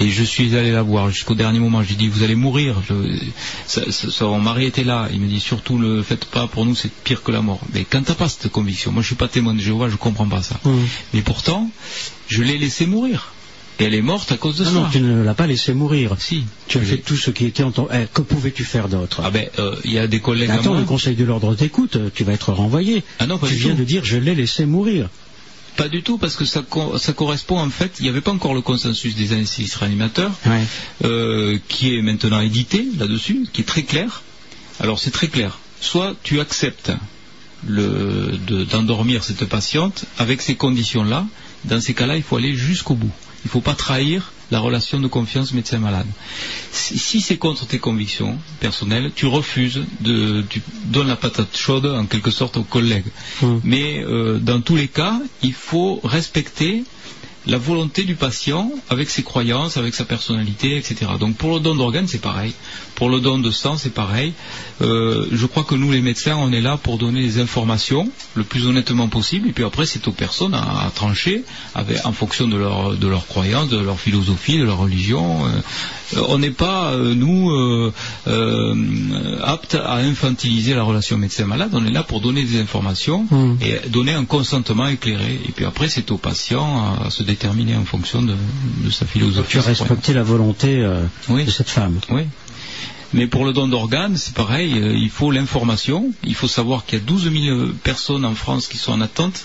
Et 0.00 0.08
je 0.08 0.22
suis 0.22 0.56
allé 0.56 0.70
la 0.72 0.82
voir 0.82 1.10
jusqu'au 1.10 1.34
dernier 1.34 1.58
moment. 1.58 1.82
J'ai 1.82 1.94
dit 1.94 2.08
vous 2.08 2.22
allez 2.22 2.36
mourir. 2.36 2.80
Je- 2.88 3.18
ça- 3.66 3.90
ça- 3.92 4.10
son 4.10 4.38
mari 4.40 4.64
était 4.66 4.84
là. 4.84 5.08
Il 5.12 5.20
me 5.20 5.28
dit 5.28 5.40
surtout 5.40 5.78
ne 5.78 5.96
le 5.96 6.02
faites 6.02 6.24
pas 6.24 6.46
pour 6.46 6.64
nous 6.64 6.74
c'est 6.74 6.90
pire 7.04 7.22
que 7.22 7.32
la 7.32 7.42
mort. 7.42 7.60
Mais 7.74 7.84
quand 7.84 8.02
t'as 8.02 8.14
pas 8.14 8.28
cette 8.28 8.48
conviction, 8.50 8.90
moi 8.92 9.02
je 9.02 9.08
suis 9.08 9.16
pas 9.16 9.28
témoin 9.28 9.54
de 9.54 9.60
Jéhovah, 9.60 9.88
je 9.90 9.96
comprends 9.96 10.28
pas 10.28 10.42
ça. 10.42 10.58
Hum. 10.64 10.86
Mais 11.12 11.20
pourtant 11.22 11.70
je 12.28 12.42
l'ai 12.42 12.56
laissé 12.56 12.86
mourir. 12.86 13.32
Et 13.82 13.86
elle 13.86 13.94
est 13.94 14.02
morte 14.02 14.30
à 14.32 14.36
cause 14.36 14.56
de 14.58 14.64
ça. 14.64 14.70
non, 14.70 14.86
tu 14.90 15.00
ne 15.00 15.22
l'as 15.24 15.34
pas 15.34 15.46
laissé 15.46 15.74
mourir. 15.74 16.14
Si. 16.18 16.44
Tu 16.68 16.78
as 16.78 16.82
fait 16.82 16.98
tout 16.98 17.16
ce 17.16 17.30
qui 17.30 17.46
était 17.46 17.62
en 17.64 17.72
ton... 17.72 17.88
Eh, 17.92 18.06
que 18.12 18.22
pouvais-tu 18.22 18.64
faire 18.64 18.88
d'autre 18.88 19.20
Ah 19.24 19.30
ben, 19.30 19.48
euh, 19.58 19.74
il 19.84 19.92
y 19.92 19.98
a 19.98 20.06
des 20.06 20.20
collègues 20.20 20.50
à 20.50 20.54
Attends, 20.54 20.70
moi. 20.72 20.80
le 20.80 20.86
Conseil 20.86 21.16
de 21.16 21.24
l'ordre 21.24 21.54
t'écoute, 21.54 21.96
tu 22.14 22.24
vas 22.24 22.32
être 22.32 22.52
renvoyé. 22.52 23.02
Ah 23.18 23.26
non, 23.26 23.38
pas 23.38 23.48
tu 23.48 23.54
du 23.54 23.60
viens 23.60 23.72
tout. 23.72 23.78
de 23.78 23.84
dire 23.84 24.04
je 24.04 24.16
l'ai 24.18 24.34
laissé 24.34 24.66
mourir. 24.66 25.08
Pas 25.76 25.88
du 25.88 26.02
tout, 26.02 26.18
parce 26.18 26.36
que 26.36 26.44
ça, 26.44 26.62
co- 26.68 26.98
ça 26.98 27.12
correspond 27.14 27.58
en 27.58 27.70
fait, 27.70 27.92
il 27.98 28.02
n'y 28.02 28.08
avait 28.10 28.20
pas 28.20 28.30
encore 28.32 28.52
le 28.54 28.60
consensus 28.60 29.14
des 29.16 29.32
anesthésistes 29.32 29.76
réanimateurs, 29.76 30.32
Ouais. 30.46 30.60
euh, 31.04 31.58
qui 31.68 31.96
est 31.96 32.02
maintenant 32.02 32.40
édité 32.40 32.86
là-dessus, 32.98 33.46
qui 33.52 33.62
est 33.62 33.64
très 33.64 33.82
clair. 33.82 34.22
Alors 34.80 34.98
c'est 34.98 35.10
très 35.10 35.28
clair. 35.28 35.58
Soit 35.80 36.14
tu 36.22 36.40
acceptes 36.40 36.92
de- 37.66 38.64
d'endormir 38.64 39.24
cette 39.24 39.44
patiente 39.46 40.04
avec 40.18 40.42
ces 40.42 40.54
conditions-là. 40.56 41.26
Dans 41.64 41.80
ces 41.80 41.94
cas-là, 41.94 42.16
il 42.16 42.22
faut 42.22 42.36
aller 42.36 42.54
jusqu'au 42.54 42.94
bout. 42.94 43.10
Il 43.44 43.48
ne 43.48 43.50
faut 43.50 43.60
pas 43.60 43.74
trahir 43.74 44.32
la 44.50 44.60
relation 44.60 45.00
de 45.00 45.08
confiance 45.08 45.52
médecin-malade. 45.52 46.06
Si, 46.70 46.98
si 46.98 47.20
c'est 47.20 47.38
contre 47.38 47.66
tes 47.66 47.78
convictions 47.78 48.38
personnelles, 48.60 49.10
tu 49.14 49.26
refuses 49.26 49.82
de, 50.00 50.44
tu 50.48 50.60
donnes 50.84 51.08
la 51.08 51.16
patate 51.16 51.56
chaude 51.56 51.86
en 51.86 52.06
quelque 52.06 52.30
sorte 52.30 52.56
aux 52.58 52.62
collègues. 52.62 53.10
Hum. 53.42 53.60
Mais 53.64 54.02
euh, 54.04 54.38
dans 54.38 54.60
tous 54.60 54.76
les 54.76 54.88
cas, 54.88 55.18
il 55.42 55.54
faut 55.54 56.00
respecter 56.04 56.84
la 57.46 57.58
volonté 57.58 58.04
du 58.04 58.14
patient 58.14 58.70
avec 58.90 59.10
ses 59.10 59.22
croyances, 59.22 59.76
avec 59.76 59.94
sa 59.94 60.04
personnalité, 60.04 60.76
etc. 60.76 61.12
Donc 61.18 61.36
pour 61.36 61.54
le 61.54 61.60
don 61.60 61.74
d'organes, 61.74 62.06
c'est 62.06 62.20
pareil. 62.20 62.52
Pour 62.94 63.08
le 63.08 63.20
don 63.20 63.38
de 63.38 63.50
sang, 63.50 63.76
c'est 63.76 63.94
pareil. 63.94 64.32
Euh, 64.80 65.26
je 65.32 65.46
crois 65.46 65.64
que 65.64 65.74
nous, 65.74 65.90
les 65.90 66.00
médecins, 66.00 66.36
on 66.36 66.52
est 66.52 66.60
là 66.60 66.76
pour 66.76 66.98
donner 66.98 67.22
des 67.22 67.40
informations 67.40 68.08
le 68.34 68.44
plus 68.44 68.66
honnêtement 68.66 69.08
possible. 69.08 69.48
Et 69.48 69.52
puis 69.52 69.64
après, 69.64 69.86
c'est 69.86 70.06
aux 70.06 70.12
personnes 70.12 70.54
à, 70.54 70.86
à 70.86 70.90
trancher 70.94 71.44
avec, 71.74 72.04
en 72.04 72.12
fonction 72.12 72.46
de 72.46 72.56
leur, 72.56 72.96
de 72.96 73.08
leurs 73.08 73.26
croyances, 73.26 73.68
de 73.68 73.78
leur 73.78 73.98
philosophie, 73.98 74.58
de 74.58 74.64
leur 74.64 74.78
religion. 74.78 75.44
Euh, 75.46 76.20
on 76.28 76.38
n'est 76.38 76.50
pas, 76.50 76.92
euh, 76.92 77.14
nous, 77.14 77.50
aptes 79.42 79.74
à 79.74 79.94
infantiliser 79.96 80.74
la 80.74 80.82
relation 80.82 81.16
médecin-malade. 81.16 81.70
On 81.72 81.84
est 81.86 81.90
là 81.90 82.02
pour 82.02 82.20
donner 82.20 82.44
des 82.44 82.60
informations 82.60 83.26
Hum. 83.30 83.56
et 83.60 83.88
donner 83.88 84.12
un 84.12 84.24
consentement 84.24 84.86
éclairé. 84.86 85.40
Et 85.46 85.52
puis 85.52 85.64
après, 85.64 85.88
c'est 85.88 86.10
au 86.10 86.18
patient 86.18 86.96
à 87.04 87.10
se 87.10 87.22
déterminer 87.34 87.76
en 87.76 87.84
fonction 87.84 88.20
de, 88.22 88.34
de 88.84 88.90
sa 88.90 89.06
philosophie. 89.06 89.50
Tu 89.50 89.58
as 89.58 89.62
respecté 89.74 90.12
la 90.12 90.22
volonté 90.22 90.80
euh, 90.80 91.04
Oui. 91.28 91.44
de 91.44 91.50
cette 91.50 91.68
femme? 91.78 91.98
Oui. 92.10 92.22
Mais 93.14 93.26
pour 93.26 93.44
le 93.44 93.52
don 93.52 93.68
d'organes, 93.68 94.16
c'est 94.16 94.34
pareil, 94.34 94.72
euh, 94.78 94.94
il 94.96 95.10
faut 95.10 95.30
l'information. 95.30 96.12
Il 96.24 96.34
faut 96.34 96.48
savoir 96.48 96.84
qu'il 96.86 96.98
y 96.98 97.02
a 97.02 97.04
12 97.04 97.30
000 97.32 97.58
personnes 97.82 98.24
en 98.24 98.34
France 98.34 98.66
qui 98.68 98.78
sont 98.78 98.92
en 98.92 99.00
attente, 99.02 99.44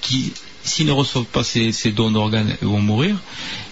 qui, 0.00 0.32
s'ils 0.64 0.86
ne 0.86 0.92
reçoivent 0.92 1.24
pas 1.38 1.44
ces, 1.44 1.70
ces 1.72 1.92
dons 1.92 2.10
d'organes, 2.10 2.56
vont 2.62 2.80
mourir. 2.80 3.16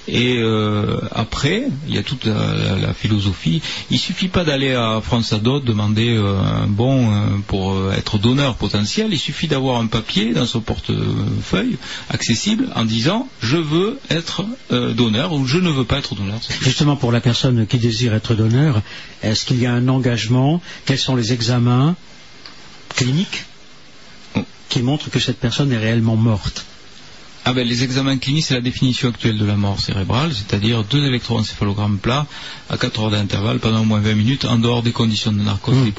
Et 0.08 0.38
euh, 0.38 0.98
après, 1.12 1.68
il 1.86 1.94
y 1.94 1.98
a 1.98 2.02
toute 2.02 2.24
la, 2.24 2.34
la- 2.34 2.76
la 2.76 2.92
philosophie. 2.94 3.62
Il 3.90 3.98
suffit 4.00 4.26
pas 4.28 4.42
d'aller 4.44 4.72
à 4.74 5.00
France 5.00 5.32
Adot 5.32 5.60
demander 5.60 6.08
euh, 6.16 6.40
un 6.40 6.66
bon 6.66 7.12
euh, 7.14 7.26
pour 7.46 7.92
être 7.92 8.18
donneur 8.18 8.56
potentiel. 8.56 9.08
Il 9.12 9.18
suffit 9.18 9.46
d'avoir 9.46 9.80
un 9.80 9.86
papier 9.86 10.32
dans 10.34 10.44
son 10.46 10.60
portefeuille 10.60 11.76
accessible 12.10 12.68
en 12.74 12.84
disant 12.84 13.28
je 13.40 13.56
veux 13.58 14.00
être 14.10 14.44
donneur 14.70 15.32
ou 15.34 15.46
je 15.46 15.58
ne 15.58 15.70
veux 15.70 15.84
pas 15.84 15.98
être 15.98 16.16
donneur. 16.16 16.40
Justement, 16.62 16.96
pour 16.96 17.12
la 17.12 17.20
personne 17.20 17.66
qui 17.68 17.78
désire 17.78 18.12
être 18.14 18.34
donneur, 18.34 18.82
est-ce 19.22 19.44
qu'il 19.44 19.60
y 19.60 19.66
a 19.66 19.72
un 19.72 19.86
engagement? 19.88 20.60
Quels 20.84 20.98
sont 20.98 21.14
les 21.14 21.32
examens 21.32 21.94
cliniques 22.96 23.44
Oh. 24.34 24.40
qui 24.68 24.80
montrent 24.82 25.10
que 25.10 25.18
cette 25.20 25.38
personne 25.38 25.70
est 25.72 25.78
réellement 25.78 26.16
morte? 26.16 26.64
Ah 27.44 27.52
ben, 27.52 27.66
les 27.66 27.82
examens 27.82 28.18
cliniques, 28.18 28.44
c'est 28.44 28.54
la 28.54 28.60
définition 28.60 29.08
actuelle 29.08 29.36
de 29.36 29.44
la 29.44 29.56
mort 29.56 29.80
cérébrale, 29.80 30.32
c'est-à-dire 30.32 30.84
deux 30.84 31.04
électroencéphalogrammes 31.04 31.98
plats 31.98 32.26
à 32.70 32.76
4 32.78 33.00
heures 33.00 33.10
d'intervalle 33.10 33.58
pendant 33.58 33.80
au 33.80 33.84
moins 33.84 33.98
20 33.98 34.14
minutes 34.14 34.44
en 34.44 34.58
dehors 34.58 34.82
des 34.84 34.92
conditions 34.92 35.32
de 35.32 35.40
narcose 35.42 35.74
Mmh. 35.74 35.90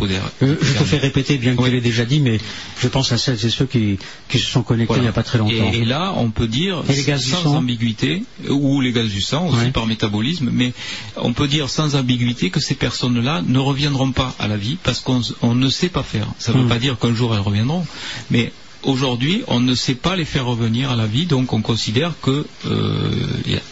Euh, 0.42 0.56
Je 0.62 0.74
te 0.74 0.84
fais 0.86 0.98
répéter, 1.00 1.38
bien 1.38 1.56
que 1.56 1.62
Oui. 1.62 1.70
tu 1.70 1.76
l'aies 1.76 1.82
déjà 1.82 2.06
dit, 2.06 2.22
mais 2.22 2.40
je 2.80 2.88
pense 2.88 3.12
à 3.12 3.18
celles 3.18 3.46
et 3.46 3.50
ceux 3.50 3.66
qui, 3.66 3.98
qui 4.30 4.40
se 4.40 4.46
sont 4.50 4.64
connectés 4.64 4.88
Voilà. 4.94 5.02
il 5.02 5.06
n'y 5.06 5.10
a 5.10 5.14
pas 5.14 5.24
très 5.24 5.38
longtemps. 5.38 5.72
Et, 5.74 5.80
et 5.80 5.86
là, 5.86 6.14
on 6.16 6.30
peut 6.30 6.48
dire 6.48 6.82
les 6.88 7.04
gaz 7.04 7.26
sans 7.26 7.56
ambiguïté, 7.56 8.24
ou 8.50 8.80
les 8.80 8.94
gaz 8.94 9.10
du 9.10 9.22
sang 9.22 9.48
aussi 9.48 9.58
Ouais. 9.58 9.72
par 9.72 9.86
métabolisme, 9.86 10.50
mais 10.52 10.72
on 11.18 11.34
peut 11.34 11.48
dire 11.50 11.70
sans 11.70 11.96
ambiguïté 11.96 12.52
que 12.52 12.62
ces 12.62 12.76
personnes-là 12.76 13.42
ne 13.46 13.60
reviendront 13.60 14.12
pas 14.14 14.34
à 14.40 14.48
la 14.48 14.56
vie 14.56 14.78
parce 14.82 15.02
qu'on 15.02 15.22
ne 15.56 15.70
sait 15.70 15.90
pas 15.90 16.04
faire. 16.04 16.28
Ça 16.40 16.54
ne 16.54 16.60
veut 16.60 16.64
Mm. 16.66 16.70
pas 16.70 16.80
dire 16.80 16.98
qu'un 16.98 17.14
jour 17.14 17.34
elles 17.36 17.42
reviendront, 17.42 17.86
mais 18.32 18.54
aujourd'hui, 18.84 19.44
on 19.48 19.60
ne 19.60 19.76
sait 19.76 19.96
pas 19.96 20.16
les 20.16 20.26
faire 20.26 20.46
revenir 20.46 20.92
à 20.92 20.96
la 20.96 21.06
vie, 21.08 21.26
donc 21.26 21.54
on 21.54 21.62
considère 21.62 22.14
que 22.22 22.46
euh, 22.66 23.12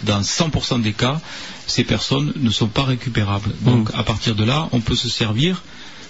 dans 0.04 0.22
100% 0.22 0.82
des 0.82 0.94
cas, 0.94 1.22
ces 1.68 1.84
personnes 1.84 2.34
ne 2.36 2.50
sont 2.50 2.68
pas 2.68 2.84
récupérables. 2.84 3.52
Donc 3.62 3.90
Mm. 3.94 3.96
à 4.00 4.04
partir 4.04 4.36
de 4.36 4.44
là, 4.44 4.70
on 4.72 4.80
peut 4.82 4.96
se 4.96 5.10
servir 5.10 5.64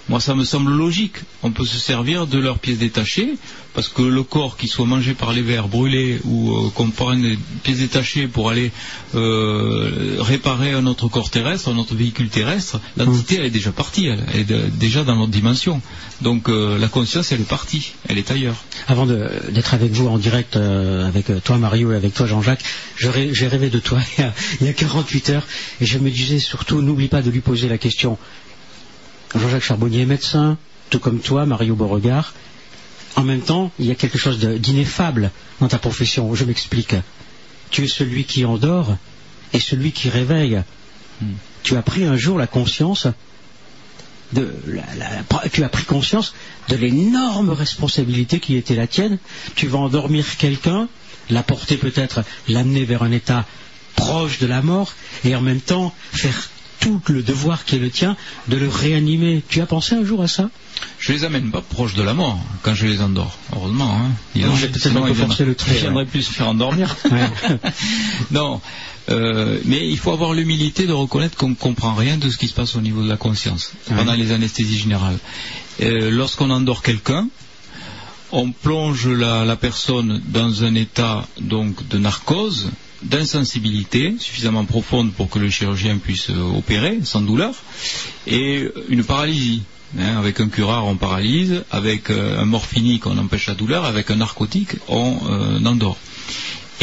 moi 0.08 0.20
ça 0.20 0.34
me 0.34 0.44
semble 0.44 0.72
logique. 0.72 1.16
On 1.42 1.50
peut 1.50 1.64
se 1.64 1.78
servir 1.78 2.26
de 2.26 2.38
leurs 2.38 2.58
pièces 2.58 2.78
détachées, 2.78 3.34
parce 3.74 3.88
que 3.88 4.02
le 4.02 4.22
corps 4.22 4.56
qui 4.56 4.68
soit 4.68 4.86
mangé 4.86 5.14
par 5.14 5.32
les 5.32 5.42
vers, 5.42 5.68
brûlé, 5.68 6.20
ou 6.24 6.52
euh, 6.52 6.70
qu'on 6.74 6.90
prenne 6.90 7.22
des 7.22 7.38
pièces 7.62 7.78
détachées 7.78 8.26
pour 8.28 8.50
aller 8.50 8.70
euh, 9.14 10.16
réparer 10.18 10.72
un 10.72 10.86
autre 10.86 11.08
corps 11.08 11.30
terrestre, 11.30 11.68
un 11.68 11.78
autre 11.78 11.94
véhicule 11.94 12.28
terrestre, 12.28 12.80
l'entité 12.96 13.36
elle 13.36 13.46
est 13.46 13.50
déjà 13.50 13.72
partie, 13.72 14.06
elle, 14.06 14.24
est 14.34 14.70
déjà 14.70 15.04
dans 15.04 15.16
notre 15.16 15.30
dimension. 15.32 15.80
Donc 16.20 16.48
euh, 16.48 16.78
la 16.78 16.88
conscience 16.88 17.32
elle 17.32 17.40
est 17.40 17.48
partie, 17.48 17.92
elle 18.08 18.18
est 18.18 18.30
ailleurs. 18.30 18.56
Avant 18.88 19.06
d'être 19.06 19.74
avec 19.74 19.92
vous 19.92 20.08
en 20.08 20.18
direct, 20.18 20.56
avec 20.56 21.30
toi 21.44 21.58
Mario 21.58 21.92
et 21.92 21.96
avec 21.96 22.14
toi 22.14 22.26
Jean-Jacques, 22.26 22.64
j'ai 22.96 23.48
rêvé 23.48 23.70
de 23.70 23.78
toi 23.78 23.98
il 24.60 24.66
y 24.66 24.70
a 24.70 24.72
48 24.72 25.30
heures 25.30 25.46
et 25.80 25.86
je 25.86 25.98
me 25.98 26.10
disais 26.10 26.38
surtout, 26.38 26.82
n'oublie 26.82 27.08
pas 27.08 27.22
de 27.22 27.30
lui 27.30 27.40
poser 27.40 27.68
la 27.68 27.78
question. 27.78 28.18
Jean-Jacques 29.34 29.62
Charbonnier 29.62 30.02
est 30.02 30.06
médecin, 30.06 30.58
tout 30.90 30.98
comme 30.98 31.20
toi, 31.20 31.46
Mario 31.46 31.74
Beauregard. 31.74 32.34
En 33.16 33.22
même 33.22 33.40
temps, 33.40 33.70
il 33.78 33.86
y 33.86 33.90
a 33.90 33.94
quelque 33.94 34.18
chose 34.18 34.38
d'ineffable 34.38 35.30
dans 35.60 35.68
ta 35.68 35.78
profession. 35.78 36.34
Je 36.34 36.44
m'explique. 36.44 36.94
Tu 37.70 37.84
es 37.84 37.88
celui 37.88 38.24
qui 38.24 38.44
endort 38.44 38.96
et 39.52 39.60
celui 39.60 39.92
qui 39.92 40.08
réveille. 40.08 40.62
Tu 41.62 41.76
as 41.76 41.82
pris 41.82 42.04
un 42.04 42.16
jour 42.16 42.38
la 42.38 42.46
conscience 42.46 43.06
de 44.32 44.50
la- 44.66 44.82
la- 44.98 45.48
tu 45.50 45.62
as 45.62 45.68
pris 45.68 45.84
conscience 45.84 46.34
de 46.68 46.76
l'énorme 46.76 47.50
responsabilité 47.50 48.40
qui 48.40 48.56
était 48.56 48.74
la 48.74 48.86
tienne. 48.86 49.18
Tu 49.54 49.66
vas 49.66 49.78
endormir 49.78 50.36
quelqu'un, 50.38 50.88
l'apporter 51.30 51.76
peut-être, 51.76 52.22
l'amener 52.48 52.84
vers 52.84 53.02
un 53.02 53.12
état 53.12 53.46
proche 53.94 54.38
de 54.38 54.46
la 54.46 54.62
mort, 54.62 54.94
et 55.24 55.36
en 55.36 55.42
même 55.42 55.60
temps 55.60 55.94
faire 56.12 56.48
tout 56.82 57.00
le 57.08 57.22
devoir 57.22 57.64
qui 57.64 57.76
est 57.76 57.78
le 57.78 57.90
tien 57.90 58.16
de 58.48 58.56
le 58.56 58.68
réanimer. 58.68 59.42
Tu 59.48 59.60
as 59.60 59.66
pensé 59.66 59.94
un 59.94 60.04
jour 60.04 60.20
à 60.22 60.28
ça? 60.28 60.50
Je 60.98 61.12
les 61.12 61.24
amène 61.24 61.50
pas 61.52 61.60
proches 61.60 61.94
de 61.94 62.02
la 62.02 62.12
mort 62.12 62.38
quand 62.62 62.74
je 62.74 62.86
les 62.86 63.00
endors, 63.00 63.38
heureusement. 63.54 63.90
Hein. 64.00 64.10
Ils 64.34 64.42
Non, 64.46 64.52
en- 64.52 64.56
j'ai 64.56 64.68
peut-être 64.68 64.88
sinon, 64.88 65.04
un 65.04 65.06
peu 65.06 65.10
ils 65.10 65.14
forcé 65.16 65.44
viendraient- 65.44 65.44
le 65.46 65.54
trait, 65.54 65.72
Ils 65.76 65.80
viendraient 65.80 66.02
ouais. 66.04 66.08
plus 66.10 66.22
se 66.22 66.32
faire 66.32 66.48
endormir. 66.48 66.96
non, 68.32 68.60
euh, 69.10 69.58
mais 69.64 69.88
il 69.88 69.98
faut 69.98 70.12
avoir 70.12 70.32
l'humilité 70.34 70.86
de 70.86 70.92
reconnaître 70.92 71.36
qu'on 71.36 71.50
ne 71.50 71.54
comprend 71.54 71.94
rien 71.94 72.16
de 72.18 72.28
ce 72.28 72.36
qui 72.36 72.48
se 72.48 72.54
passe 72.54 72.74
au 72.76 72.80
niveau 72.80 73.02
de 73.02 73.08
la 73.08 73.16
conscience 73.16 73.72
pendant 73.88 74.14
les 74.14 74.32
anesthésies 74.32 74.78
générales. 74.78 75.18
Euh, 75.80 76.10
Lorsqu'on 76.10 76.50
endort 76.50 76.82
quelqu'un, 76.82 77.28
on 78.32 78.50
plonge 78.50 79.06
la, 79.08 79.44
la 79.44 79.56
personne 79.56 80.20
dans 80.26 80.64
un 80.64 80.74
état 80.74 81.26
donc 81.40 81.86
de 81.88 81.98
narcose, 81.98 82.70
d'insensibilité 83.02 84.14
suffisamment 84.18 84.64
profonde 84.64 85.12
pour 85.12 85.28
que 85.28 85.38
le 85.38 85.50
chirurgien 85.50 85.98
puisse 85.98 86.30
euh, 86.30 86.56
opérer 86.56 87.00
sans 87.04 87.20
douleur, 87.20 87.54
et 88.26 88.68
une 88.88 89.04
paralysie. 89.04 89.62
hein, 89.98 90.18
avec 90.18 90.40
un 90.40 90.48
curare, 90.48 90.86
on 90.86 90.96
paralyse. 90.96 91.64
Avec 91.70 92.10
euh, 92.10 92.40
un 92.40 92.44
morphinique, 92.44 93.06
on 93.06 93.18
empêche 93.18 93.46
la 93.48 93.54
douleur. 93.54 93.84
Avec 93.84 94.10
un 94.10 94.16
narcotique, 94.16 94.76
on 94.88 95.18
euh, 95.30 95.64
endort. 95.64 95.98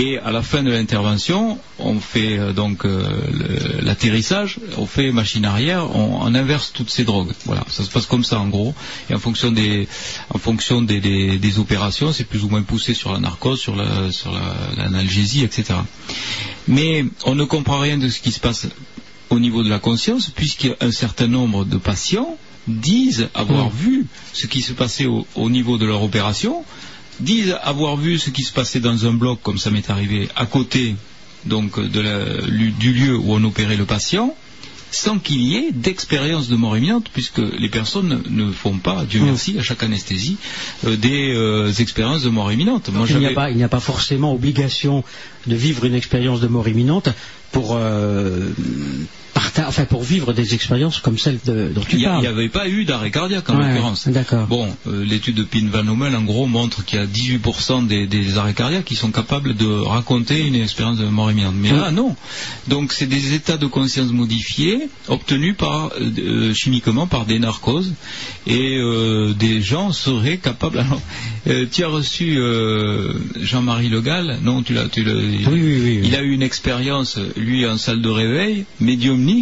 Et 0.01 0.17
à 0.17 0.31
la 0.31 0.41
fin 0.41 0.63
de 0.63 0.71
l'intervention, 0.71 1.57
on 1.77 1.99
fait 1.99 2.37
euh, 2.39 2.53
donc 2.53 2.85
euh, 2.85 3.03
l'atterrissage, 3.81 4.59
on 4.77 4.85
fait 4.85 5.11
machine 5.11 5.43
arrière, 5.45 5.93
on, 5.95 6.19
on 6.21 6.33
inverse 6.35 6.71
toutes 6.73 6.89
ces 6.89 7.03
drogues. 7.03 7.33
Voilà, 7.45 7.65
ça 7.69 7.83
se 7.83 7.89
passe 7.89 8.05
comme 8.05 8.23
ça 8.23 8.39
en 8.39 8.47
gros. 8.47 8.73
Et 9.09 9.13
en 9.13 9.19
fonction 9.19 9.51
des, 9.51 9.87
en 10.29 10.37
fonction 10.37 10.81
des, 10.81 11.01
des- 11.01 11.37
des 11.37 11.59
opérations, 11.59 12.13
c'est 12.13 12.23
plus 12.23 12.43
ou 12.45 12.49
moins 12.49 12.61
poussé 12.61 12.93
sur 12.93 13.11
la 13.11 13.19
narcose, 13.19 13.59
sur 13.59 13.75
la- 13.75 14.11
sur 14.11 14.31
la- 14.31 14.55
l'analgésie, 14.77 15.43
etc. 15.43 15.79
Mais 16.67 17.03
on 17.25 17.35
ne 17.35 17.43
comprend 17.43 17.79
rien 17.79 17.97
de 17.97 18.07
ce 18.09 18.19
qui 18.21 18.31
se 18.31 18.39
passe 18.39 18.67
au 19.29 19.39
niveau 19.39 19.63
de 19.63 19.69
la 19.69 19.79
conscience, 19.79 20.29
puisqu'un 20.29 20.91
certain 20.91 21.27
nombre 21.27 21.65
de 21.65 21.77
patients 21.77 22.37
disent 22.67 23.29
avoir 23.33 23.69
vu 23.69 24.05
ce 24.33 24.45
qui 24.47 24.61
se 24.61 24.73
passait 24.73 25.07
au, 25.07 25.25
au 25.35 25.49
niveau 25.49 25.77
de 25.77 25.85
leur 25.85 26.03
opération, 26.03 26.63
disent 27.19 27.55
avoir 27.63 27.97
vu 27.97 28.17
ce 28.19 28.29
qui 28.29 28.43
se 28.43 28.53
passait 28.53 28.79
dans 28.79 29.05
un 29.05 29.13
bloc, 29.13 29.39
comme 29.43 29.57
ça 29.57 29.69
m'est 29.71 29.89
arrivé, 29.89 30.29
à 30.35 30.45
côté 30.45 30.95
donc 31.45 31.79
de 31.79 31.99
la- 31.99 32.41
lu- 32.47 32.71
du 32.71 32.93
lieu 32.93 33.15
où 33.17 33.33
on 33.33 33.43
opérait 33.43 33.77
le 33.77 33.85
patient, 33.85 34.35
sans 34.91 35.19
qu'il 35.19 35.41
y 35.41 35.55
ait 35.55 35.71
d'expérience 35.71 36.47
de 36.49 36.55
mort 36.55 36.75
imminente, 36.75 37.07
puisque 37.13 37.37
les 37.37 37.69
personnes 37.69 38.23
ne 38.29 38.51
font 38.51 38.77
pas, 38.79 39.05
Dieu 39.05 39.21
merci, 39.21 39.57
à 39.59 39.61
chaque 39.63 39.83
anesthésie, 39.83 40.37
euh, 40.85 40.95
des 40.97 41.31
euh, 41.35 41.71
expériences 41.73 42.23
de 42.23 42.29
mort 42.29 42.51
imminente. 42.51 42.89
Moi, 42.89 43.05
il 43.09 43.19
n'y 43.19 43.25
a 43.27 43.29
pas, 43.35 43.51
il 43.51 43.57
n'y 43.57 43.63
a 43.63 43.69
pas 43.69 43.79
forcément 43.79 44.33
obligation 44.33 45.03
de 45.45 45.55
vivre 45.55 45.85
une 45.85 45.93
expérience 45.93 46.41
de 46.41 46.47
mort 46.47 46.67
imminente 46.67 47.09
pour, 47.51 47.75
euh, 47.77 48.49
enfin, 49.35 49.85
pour 49.85 50.03
vivre 50.03 50.33
des 50.33 50.53
expériences 50.53 50.99
comme 50.99 51.17
celle 51.17 51.39
de- 51.45 51.71
dont 51.73 51.81
tu 51.81 51.97
Il 51.97 52.03
parles. 52.05 52.21
n'y 52.21 52.27
avait 52.27 52.49
pas 52.49 52.67
eu 52.67 52.85
d'arrêt 52.85 53.11
cardiaque 53.11 53.49
en 53.49 53.57
Ouais, 53.59 53.69
l'occurrence. 53.69 54.07
D'accord. 54.07 54.47
Bon, 54.47 54.67
euh, 54.87 55.03
l'étude 55.03 55.35
de 55.35 55.43
Pin 55.43 55.67
Van 55.71 55.85
Hummel, 55.87 56.15
en 56.15 56.21
gros, 56.23 56.47
montre 56.47 56.83
qu'il 56.85 56.99
y 56.99 57.01
a 57.01 57.05
18% 57.05 57.85
des, 57.87 58.07
des 58.07 58.37
arrêts 58.37 58.53
cardiaques 58.53 58.85
qui 58.85 58.95
sont 58.95 59.11
capables 59.11 59.55
de 59.55 59.65
raconter 59.67 60.45
une 60.45 60.55
expérience 60.55 60.97
de 60.97 61.05
mort 61.05 61.31
imminente. 61.31 61.55
Mais 61.57 61.71
là, 61.71 61.91
non. 61.91 62.15
Donc, 62.67 62.93
c'est 62.93 63.05
des 63.07 63.33
états 63.33 63.57
de 63.57 63.65
conscience 63.67 64.11
modifiés, 64.11 64.87
obtenus 65.07 65.55
par, 65.57 65.87
euh, 65.99 66.09
euh, 66.19 66.53
chimiquement 66.53 67.07
par 67.07 67.25
des 67.25 67.39
narcoses, 67.39 67.93
et 68.47 68.77
euh, 68.77 69.33
des 69.33 69.61
gens 69.61 69.91
seraient 69.91 70.37
capables... 70.37 70.79
Alors, 70.89 71.01
tu 71.71 71.83
as 71.83 71.87
reçu 71.87 72.37
Jean-Marie 73.41 73.89
Le 73.89 74.01
Gall 74.01 74.39
Non, 74.43 74.61
tu 74.63 74.73
l'as... 74.73 74.87
Tu 74.87 75.03
l'as- 75.03 75.13
Oui, 75.13 75.43
oui, 75.51 75.61
oui, 75.61 75.81
oui. 75.83 76.01
Il 76.03 76.15
a 76.15 76.21
eu 76.21 76.31
une 76.31 76.41
expérience, 76.41 77.17
lui, 77.35 77.65
en 77.67 77.77
salle 77.77 78.01
de 78.01 78.09
réveil, 78.09 78.65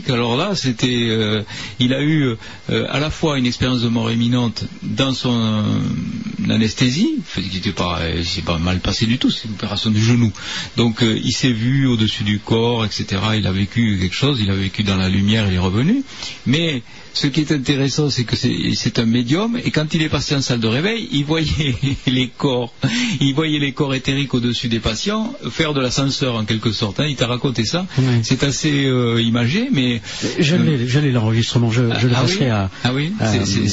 Alors 0.09 0.37
là, 0.37 0.55
c'était... 0.55 1.07
euh, 1.09 1.43
il 1.79 1.93
a 1.93 2.01
eu 2.01 2.35
euh, 2.69 2.85
à 2.89 2.99
la 2.99 3.09
fois 3.09 3.37
une 3.37 3.45
expérience 3.45 3.81
de 3.81 3.87
mort 3.87 4.11
imminente 4.11 4.65
dans 4.83 5.13
son 5.13 5.33
euh, 5.33 6.51
anesthésie, 6.53 7.15
fait 7.25 7.41
qu'il 7.41 7.57
était 7.57 7.71
pas, 7.71 7.99
pas 8.45 8.57
mal 8.57 8.79
passé 8.79 9.05
du 9.05 9.17
tout, 9.17 9.29
c'est 9.29 9.45
une 9.47 9.53
opération 9.53 9.89
du 9.89 10.01
genou. 10.01 10.31
Donc 10.77 11.01
il 11.01 11.31
s'est 11.31 11.51
vu 11.51 11.87
au-dessus 11.87 12.23
du 12.23 12.39
corps, 12.39 12.85
etc. 12.85 13.21
Il 13.37 13.47
a 13.47 13.51
vécu 13.51 13.97
quelque 13.99 14.15
chose, 14.15 14.39
il 14.41 14.49
a 14.49 14.55
vécu 14.55 14.83
dans 14.83 14.97
la 14.97 15.09
lumière, 15.09 15.47
il 15.47 15.55
est 15.55 15.59
revenu. 15.59 16.03
Mais 16.45 16.81
ce 17.17 17.27
qui 17.27 17.41
est 17.41 17.51
intéressant, 17.51 18.09
c'est 18.09 18.23
que 18.23 18.35
c'est 18.35 18.99
un 18.99 19.05
médium, 19.05 19.57
et 19.63 19.71
quand 19.71 19.93
il 19.93 20.01
est 20.03 20.09
passé 20.09 20.35
en 20.35 20.41
salle 20.41 20.59
de 20.59 20.67
réveil, 20.67 21.07
il 21.11 21.25
voyait 21.25 21.75
les 22.07 22.27
corps, 22.29 22.73
il 23.19 23.33
voyait 23.33 23.59
les 23.59 23.71
corps 23.73 23.95
éthériques 23.95 24.33
au-dessus 24.33 24.67
des 24.67 24.79
patients 24.79 25.33
faire 25.49 25.73
de 25.73 25.81
l'ascenseur 25.81 26.35
en 26.35 26.45
quelque 26.45 26.71
sorte. 26.71 26.99
hein. 26.99 27.05
Il 27.09 27.15
t'a 27.15 27.27
raconté 27.27 27.65
ça. 27.65 27.85
C'est 28.23 28.43
assez 28.43 28.85
euh, 28.85 29.21
imagé, 29.21 29.69
mais 29.71 30.01
Je 30.39 30.55
l'ai, 30.55 30.87
je 30.87 30.99
l'ai 30.99 31.11
l'enregistrement, 31.11 31.71
je, 31.71 31.83
je 31.99 32.07
le 32.07 32.13
ah 32.15 32.21
passerai 32.21 32.45
oui 32.45 32.51
à, 32.51 32.69
Ah 32.83 32.91
oui, 32.93 33.11
c'est- 33.25 33.67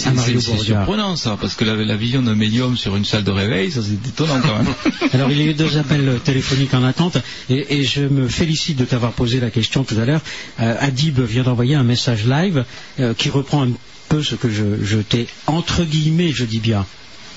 surprenant 0.65 1.17
ça, 1.17 1.37
parce 1.41 1.55
que 1.55 1.65
la, 1.65 1.75
la 1.77 1.97
vision 1.97 2.23
d'un 2.23 2.35
médium 2.35 2.77
sur 2.77 2.97
une 2.97 3.05
salle 3.05 3.25
de 3.25 3.31
réveil, 3.31 3.71
ça 3.71 3.81
c'est 3.83 4.09
étonnant 4.09 4.41
quand 4.41 4.57
même. 4.59 4.75
Alors 5.13 5.31
il 5.31 5.39
y 5.39 5.43
a 5.43 5.51
eu 5.51 5.55
deux 5.55 5.77
appels 5.77 6.19
téléphoniques 6.25 6.75
en 6.75 6.83
attente 6.85 7.19
et, 7.51 7.77
et 7.79 7.85
je 7.85 8.03
me 8.03 8.29
félicite 8.29 8.79
de 8.79 8.85
t'avoir 8.85 9.13
posé 9.13 9.41
la 9.41 9.51
question 9.51 9.85
tout 9.85 9.97
à 9.99 10.05
l'heure. 10.05 10.23
Euh, 10.61 10.77
Adib 10.81 11.21
vient 11.21 11.43
d'envoyer 11.43 11.75
un 11.75 11.83
message 11.85 12.25
live 12.27 12.65
euh, 13.01 13.13
qui 13.15 13.29
reprend 13.35 13.67
un 13.67 13.73
peu 14.09 14.23
ce 14.23 14.35
que 14.35 14.49
je, 14.51 14.83
je 14.83 14.99
t'ai 14.99 15.27
entre 15.47 15.85
guillemets, 15.85 16.31
je 16.33 16.45
dis 16.45 16.61
bien, 16.61 16.87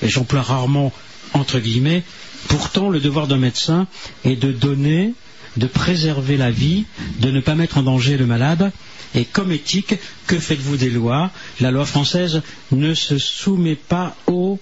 et 0.02 0.08
j'emploie 0.08 0.42
rarement 0.42 0.92
entre 1.34 1.58
guillemets. 1.58 2.02
Pourtant, 2.48 2.88
le 2.88 3.00
devoir 3.00 3.26
d'un 3.26 3.36
médecin 3.36 3.86
est 4.24 4.36
de 4.36 4.52
donner, 4.52 5.14
de 5.56 5.66
préserver 5.66 6.36
la 6.36 6.50
vie, 6.50 6.84
de 7.20 7.30
ne 7.30 7.40
pas 7.40 7.54
mettre 7.54 7.78
en 7.78 7.82
danger 7.82 8.16
le 8.16 8.26
malade. 8.26 8.70
Et 9.14 9.24
comme 9.24 9.52
éthique, 9.52 9.94
que 10.26 10.38
faites-vous 10.38 10.76
des 10.76 10.90
lois? 10.90 11.30
La 11.60 11.70
loi 11.70 11.84
française 11.84 12.42
ne 12.72 12.94
se 12.94 13.18
soumet 13.18 13.74
pas 13.76 14.14
aux 14.26 14.58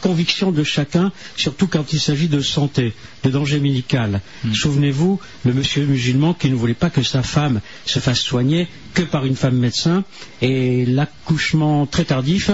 conviction 0.00 0.50
de 0.52 0.62
chacun, 0.64 1.12
surtout 1.36 1.66
quand 1.66 1.92
il 1.92 2.00
s'agit 2.00 2.28
de 2.28 2.40
santé, 2.40 2.92
de 3.24 3.30
danger 3.30 3.60
médical. 3.60 4.20
Souvenez-vous, 4.54 5.20
le 5.44 5.52
monsieur 5.52 5.84
musulman 5.86 6.34
qui 6.34 6.50
ne 6.50 6.54
voulait 6.54 6.74
pas 6.74 6.90
que 6.90 7.02
sa 7.02 7.22
femme 7.22 7.60
se 7.86 7.98
fasse 7.98 8.20
soigner 8.20 8.68
que 8.94 9.02
par 9.02 9.24
une 9.24 9.36
femme 9.36 9.56
médecin, 9.56 10.04
et 10.42 10.84
l'accouchement 10.86 11.86
très 11.86 12.04
tardif 12.04 12.50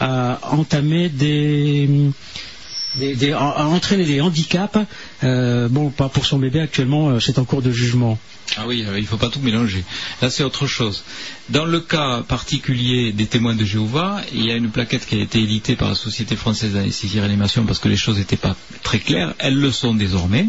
a 0.00 0.40
entamé 0.52 1.08
des, 1.08 1.88
des- 2.96 3.14
des- 3.16 3.32
a 3.32 3.38
a 3.38 3.64
entraîné 3.64 4.04
des 4.04 4.20
handicaps. 4.20 4.78
Euh, 5.24 5.68
bon, 5.68 5.90
pas 5.90 6.08
pour 6.08 6.26
son 6.26 6.38
bébé 6.38 6.60
actuellement, 6.60 7.10
euh, 7.10 7.20
c'est 7.20 7.38
en 7.38 7.44
cours 7.44 7.62
de 7.62 7.70
jugement. 7.70 8.18
Ah 8.56 8.64
oui, 8.66 8.84
euh, 8.86 8.98
il 8.98 9.02
ne 9.02 9.06
faut 9.06 9.16
pas 9.16 9.28
tout 9.28 9.40
mélanger. 9.40 9.84
Là, 10.20 10.30
c'est 10.30 10.44
autre 10.44 10.66
chose. 10.66 11.04
Dans 11.48 11.64
le 11.64 11.80
cas 11.80 12.22
particulier 12.22 13.12
des 13.12 13.26
témoins 13.26 13.54
de 13.54 13.64
Jéhovah, 13.64 14.20
il 14.32 14.44
y 14.44 14.52
a 14.52 14.56
une 14.56 14.70
plaquette 14.70 15.06
qui 15.06 15.16
a 15.16 15.18
été 15.18 15.40
éditée 15.40 15.74
par 15.74 15.88
la 15.88 15.94
Société 15.94 16.36
française 16.36 16.74
d'anesthésie 16.74 17.18
et 17.18 17.20
réanimation 17.20 17.64
parce 17.64 17.78
que 17.78 17.88
les 17.88 17.96
choses 17.96 18.18
n'étaient 18.18 18.36
pas 18.36 18.56
très 18.82 18.98
claires. 18.98 19.34
Elles 19.38 19.58
le 19.58 19.70
sont 19.72 19.94
désormais. 19.94 20.46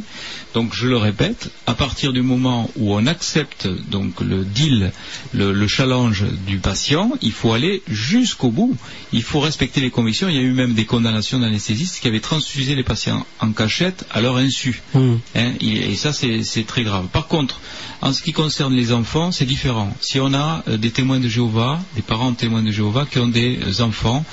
Donc, 0.53 0.75
je 0.75 0.87
le 0.87 0.97
répète, 0.97 1.49
à 1.65 1.73
partir 1.73 2.13
du 2.13 2.21
moment 2.21 2.69
où 2.75 2.93
on 2.93 3.07
accepte 3.07 3.67
donc 3.89 4.21
le 4.21 4.45
deal, 4.45 4.91
le, 5.33 5.51
le 5.51 5.67
challenge 5.67 6.25
du 6.45 6.57
patient, 6.59 7.11
il 7.21 7.31
faut 7.31 7.53
aller 7.53 7.81
jusqu'au 7.87 8.51
bout. 8.51 8.75
Il 9.13 9.23
faut 9.23 9.39
respecter 9.39 9.81
les 9.81 9.89
convictions. 9.89 10.29
Il 10.29 10.35
y 10.35 10.39
a 10.39 10.41
eu 10.41 10.53
même 10.53 10.73
des 10.73 10.85
condamnations 10.85 11.39
d'anesthésistes 11.39 11.99
qui 12.01 12.07
avaient 12.07 12.19
transfusé 12.19 12.75
les 12.75 12.83
patients 12.83 13.25
en 13.39 13.51
cachette 13.51 14.05
à 14.11 14.21
leur 14.21 14.37
insu. 14.37 14.81
Hum. 14.93 15.19
Hein, 15.35 15.53
et, 15.59 15.91
et 15.91 15.95
ça, 15.95 16.13
c'est 16.13 16.67
très 16.67 16.83
grave. 16.83 17.07
Par 17.11 17.27
contre, 17.27 17.59
en 18.03 18.11
ce 18.11 18.21
qui 18.21 18.33
concerne 18.33 18.73
les 18.73 18.91
enfants, 18.91 19.31
c'est 19.31 19.45
différent. 19.45 19.95
Si 20.01 20.19
on 20.19 20.33
a 20.33 20.61
euh, 20.67 20.75
des 20.75 20.91
témoins 20.91 21.21
de 21.21 21.29
Jéhovah, 21.29 21.79
des 21.95 22.01
parents 22.01 22.33
témoins 22.33 22.61
de 22.61 22.69
Jéhovah 22.69 23.05
qui 23.05 23.17
ont 23.19 23.29
des 23.29 23.59
euh, 23.63 23.81
enfants 23.81 24.25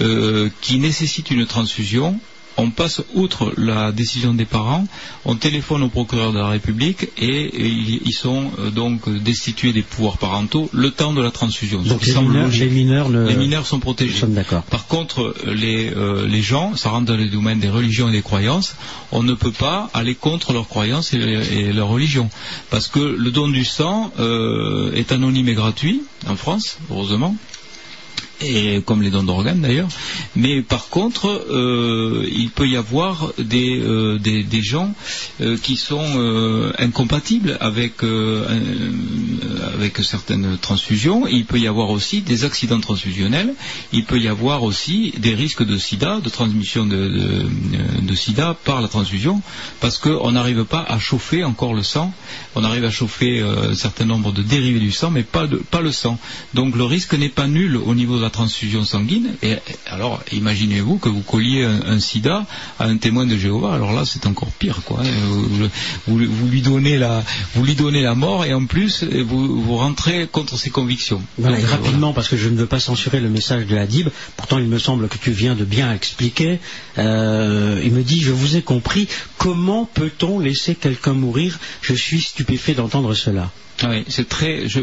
euh, 0.00 0.50
qui 0.60 0.80
nécessitent 0.80 1.30
une 1.30 1.46
transfusion, 1.46 2.18
on 2.56 2.70
passe 2.70 3.02
outre 3.14 3.52
la 3.56 3.92
décision 3.92 4.34
des 4.34 4.44
parents, 4.44 4.86
on 5.24 5.36
téléphone 5.36 5.82
au 5.82 5.88
procureur 5.88 6.32
de 6.32 6.38
la 6.38 6.48
République 6.48 7.08
et, 7.18 7.50
ils, 8.04 8.12
sont 8.12 8.50
euh, 8.58 8.70
donc 8.70 9.08
destitués 9.22 9.72
des 9.72 9.82
pouvoirs 9.82 10.18
parentaux 10.18 10.68
le 10.72 10.90
temps 10.90 11.12
de 11.12 11.20
la 11.20 11.30
transfusion. 11.30 11.82
Donc 11.82 12.06
les 12.06 12.14
mineurs, 12.14 12.48
les 12.48 12.68
mineurs 12.68 13.08
ne. 13.08 13.26
Les 13.26 13.36
mineurs 13.36 13.66
sont 13.66 13.80
protégés. 13.80 14.24
Par 14.70 14.86
contre, 14.86 15.34
les, 15.46 15.92
euh, 15.94 16.26
les 16.26 16.42
gens, 16.42 16.76
ça 16.76 16.90
rentre 16.90 17.06
dans 17.06 17.16
le 17.16 17.28
domaine 17.28 17.58
des 17.58 17.68
religions 17.68 18.08
et 18.08 18.12
des 18.12 18.22
croyances, 18.22 18.76
on 19.12 19.22
ne 19.22 19.34
peut 19.34 19.52
pas 19.52 19.90
aller 19.94 20.14
contre 20.14 20.52
leurs 20.52 20.68
croyances 20.68 21.12
et, 21.12 21.18
et 21.18 21.72
leur 21.72 21.88
religion. 21.88 22.30
Parce 22.70 22.88
que 22.88 23.00
le 23.00 23.30
don 23.30 23.48
du 23.48 23.64
sang 23.64 24.12
euh, 24.18 24.92
est 24.94 25.12
anonyme 25.12 25.48
et 25.48 25.54
gratuit 25.54 26.02
en 26.28 26.36
France, 26.36 26.78
heureusement. 26.90 27.36
Et 28.40 28.82
comme 28.84 29.02
les 29.02 29.10
dons 29.10 29.22
d'organes 29.22 29.60
d'ailleurs, 29.60 29.88
mais 30.36 30.62
par 30.62 30.88
contre, 30.88 31.28
euh, 31.50 32.28
il 32.30 32.50
peut 32.50 32.68
y 32.68 32.76
avoir 32.76 33.32
des, 33.38 33.78
euh, 33.80 34.18
des, 34.18 34.62
gens 34.62 34.92
euh, 35.40 35.56
qui 35.56 35.76
sont 35.76 36.72
incompatibles 36.78 37.56
avec, 37.60 38.02
avec 39.74 39.98
certaines 39.98 40.58
transfusions. 40.58 41.26
Il 41.26 41.44
peut 41.44 41.58
y 41.58 41.68
avoir 41.68 41.90
aussi 41.90 42.22
des 42.22 42.44
accidents 42.44 42.80
transfusionnels. 42.80 43.54
Il 43.92 44.04
peut 44.04 44.18
y 44.18 44.28
avoir 44.28 44.62
aussi 44.62 45.12
des 45.18 45.34
risques 45.34 45.64
de 45.64 45.78
sida, 45.78 46.20
de 46.20 46.28
transmission 46.28 46.86
de, 46.86 48.14
sida 48.14 48.56
par 48.64 48.80
la 48.80 48.88
transfusion, 48.88 49.42
parce 49.80 49.98
qu'on 49.98 50.32
n'arrive 50.32 50.64
pas 50.64 50.84
à 50.88 50.98
chauffer 50.98 51.44
encore 51.44 51.74
le 51.74 51.82
sang. 51.82 52.12
On 52.54 52.64
arrive 52.64 52.84
à 52.84 52.90
chauffer 52.90 53.40
un 53.40 53.74
certain 53.74 54.04
nombre 54.04 54.32
de 54.32 54.42
dérivés 54.42 54.80
du 54.80 54.92
sang, 54.92 55.10
mais 55.10 55.22
pas, 55.22 55.46
de, 55.46 55.56
pas 55.56 55.80
le 55.80 55.92
sang. 55.92 56.18
Donc 56.54 56.76
le 56.76 56.84
risque 56.84 57.14
n'est 57.14 57.28
pas 57.28 57.46
nul 57.46 57.76
au 57.76 57.94
niveau 57.94 58.23
la 58.24 58.30
transfusion 58.30 58.84
sanguine. 58.84 59.34
Et 59.42 59.56
alors, 59.86 60.20
imaginez-vous 60.32 60.98
que 60.98 61.08
vous 61.08 61.20
colliez 61.22 61.64
un, 61.64 61.80
un 61.86 62.00
sida 62.00 62.44
à 62.78 62.84
un 62.86 62.96
témoin 62.96 63.26
de 63.26 63.36
Jéhovah. 63.36 63.74
Alors 63.74 63.92
là, 63.92 64.04
c'est 64.04 64.26
encore 64.26 64.50
pire, 64.52 64.80
quoi. 64.84 65.00
hein. 65.00 65.08
Vous, 65.28 65.68
vous- 66.08 66.26
vous 66.28 66.48
lui 66.48 66.62
donnez 66.62 66.98
la, 66.98 67.22
vous 67.54 67.64
lui 67.64 67.74
donnez 67.74 68.02
la 68.02 68.14
mort 68.14 68.44
et 68.44 68.52
en 68.54 68.66
plus, 68.66 69.04
vous, 69.04 69.62
vous 69.62 69.76
rentrez 69.76 70.26
contre 70.26 70.58
ses 70.58 70.70
convictions. 70.70 71.22
Voilà, 71.38 71.56
Donc, 71.56 71.64
et 71.66 71.68
rapidement, 71.68 72.12
parce 72.12 72.28
que 72.28 72.36
je 72.36 72.48
ne 72.48 72.56
veux 72.56 72.66
pas 72.66 72.80
censurer 72.80 73.20
le 73.20 73.28
message 73.30 73.66
de 73.66 73.76
Hadib, 73.76 74.08
pourtant 74.36 74.58
il 74.58 74.66
me 74.66 74.78
semble 74.78 75.08
que 75.08 75.18
tu 75.18 75.30
viens 75.30 75.54
de 75.54 75.64
bien 75.64 75.92
expliquer. 75.92 76.58
Euh, 76.98 77.80
il 77.84 77.92
me 77.92 78.02
dit, 78.02 78.20
je 78.20 78.32
vous 78.32 78.56
ai 78.56 78.62
compris, 78.62 79.08
comment 79.38 79.84
peut-on 79.84 80.38
laisser 80.38 80.74
quelqu'un 80.74 81.12
mourir? 81.12 81.58
Je 81.82 81.94
suis 81.94 82.20
stupéfait 82.20 82.74
d'entendre 82.74 83.14
cela. 83.14 83.50
Ah 83.82 83.88
oui, 83.90 84.04
c'est 84.08 84.28
très, 84.28 84.68
je, 84.68 84.80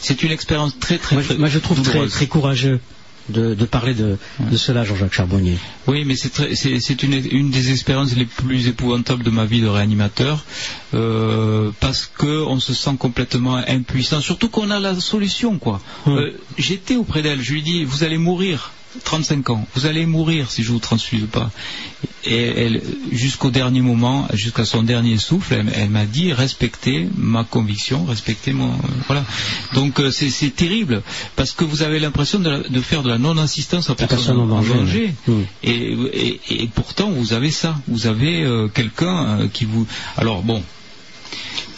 c'est 0.00 0.22
une 0.22 0.32
expérience 0.32 0.78
très 0.78 0.98
très. 0.98 1.16
Moi, 1.16 1.22
je- 1.22 1.28
très 1.28 1.38
moi, 1.38 1.48
je 1.48 1.58
trouve 1.58 1.80
très, 1.82 1.92
douloureuse. 1.92 2.12
très 2.12 2.26
courageux 2.26 2.80
de, 3.28 3.54
de 3.54 3.64
parler 3.66 3.94
de, 3.94 4.18
de 4.40 4.56
cela, 4.56 4.82
Jean-Jacques 4.84 5.14
Charbonnier. 5.14 5.56
Oui, 5.86 6.04
mais 6.04 6.16
c'est 6.16 6.30
très- 6.30 6.56
c'est 6.56 6.80
c'est 6.80 7.04
une, 7.04 7.14
une 7.30 7.50
des 7.50 7.70
expériences 7.70 8.16
les 8.16 8.24
plus 8.26 8.66
épouvantables 8.66 9.22
de 9.22 9.30
ma 9.30 9.44
vie 9.44 9.60
de 9.60 9.68
réanimateur, 9.68 10.44
euh, 10.94 11.70
parce 11.80 12.06
que 12.18 12.42
on 12.44 12.58
se 12.60 12.74
sent 12.74 12.96
complètement 12.98 13.56
impuissant, 13.56 14.20
surtout 14.20 14.48
qu'on 14.48 14.70
a 14.70 14.80
la 14.80 14.98
solution, 14.98 15.58
quoi. 15.58 15.80
Euh, 16.08 16.32
J'étais 16.58 16.96
auprès 16.96 17.22
d'elle, 17.22 17.40
je 17.40 17.52
lui 17.52 17.62
dis, 17.62 17.84
vous 17.84 18.02
allez 18.04 18.18
mourir. 18.18 18.72
35 19.04 19.50
ans, 19.50 19.66
vous 19.74 19.86
allez 19.86 20.06
mourir 20.06 20.50
si 20.50 20.62
je 20.62 20.70
vous 20.72 20.78
transfuse 20.78 21.26
pas. 21.30 21.50
Et 22.24 22.36
elle, 22.42 22.82
jusqu'au 23.10 23.50
dernier 23.50 23.80
moment, 23.80 24.28
jusqu'à 24.32 24.64
son 24.64 24.82
dernier 24.82 25.18
souffle, 25.18 25.54
elle, 25.54 25.72
elle 25.74 25.90
m'a 25.90 26.04
dit 26.04 26.32
respectez 26.32 27.08
ma 27.16 27.42
conviction, 27.44 28.04
respectez 28.04 28.52
mon, 28.52 28.70
euh, 28.72 28.76
voilà. 29.06 29.24
Donc 29.74 29.98
euh, 29.98 30.10
c'est 30.10 30.30
c'est 30.30 30.50
terrible 30.54 31.02
parce 31.36 31.52
que 31.52 31.64
vous 31.64 31.82
avez 31.82 31.98
l'impression 31.98 32.38
de, 32.38 32.48
la- 32.50 32.60
de 32.60 32.80
faire 32.80 33.02
de 33.02 33.08
la 33.08 33.18
non-assistance 33.18 33.90
à 33.90 33.94
personne, 33.94 34.18
personne 34.18 34.38
en 34.40 34.46
danger, 34.46 35.14
oui. 35.26 35.34
Hmm. 35.34 35.42
et, 35.64 36.40
et- 36.50 36.62
et 36.62 36.66
pourtant, 36.68 37.10
vous 37.10 37.32
avez 37.32 37.50
ça. 37.50 37.76
Vous 37.88 38.06
avez 38.06 38.42
euh, 38.44 38.68
quelqu'un 38.68 39.26
euh, 39.40 39.48
qui 39.48 39.64
vous. 39.64 39.86
Alors 40.16 40.42
bon, 40.42 40.62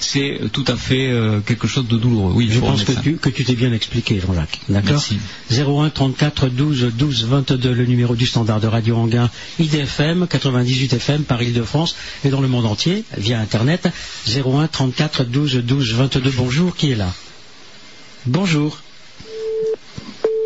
c'est 0.01 0.39
tout 0.53 0.65
à 0.69 0.77
fait 0.77 1.09
euh, 1.11 1.41
quelque 1.41 1.67
chose 1.67 1.87
de 1.89 1.97
douloureux. 1.97 2.33
Oui, 2.35 2.49
Je 2.51 2.61
pense 2.61 2.85
que 2.85 2.93
tu, 2.93 3.17
que 3.17 3.31
tu 3.31 3.45
t'es 3.45 3.55
bien 3.55 3.73
expliqué, 3.73 4.21
Jean-Jacques. 4.21 4.61
D'accord 4.69 4.93
Merci. 4.93 5.19
01 5.51 5.91
34 5.91 6.49
12 6.49 6.93
12 6.95 7.25
22, 7.27 7.73
le 7.73 7.87
numéro 7.87 8.15
du 8.15 8.27
standard 8.27 8.61
de 8.61 8.67
Radio 8.67 8.97
Anguin, 8.97 9.31
IDFM, 9.59 10.27
98 10.29 10.93
FM 10.95 11.25
par 11.25 11.43
Île-de-France 11.43 11.97
et 12.25 12.29
dans 12.29 12.41
le 12.41 12.49
monde 12.49 12.67
entier 12.67 13.05
via 13.17 13.41
Internet. 13.41 13.89
01 14.29 14.69
34 14.69 15.25
12 15.25 15.57
12 15.65 15.95
22. 15.95 16.31
Bonjour, 16.37 16.77
qui 16.77 16.91
est 16.93 16.97
là? 16.97 17.13
Bonjour. 18.27 18.79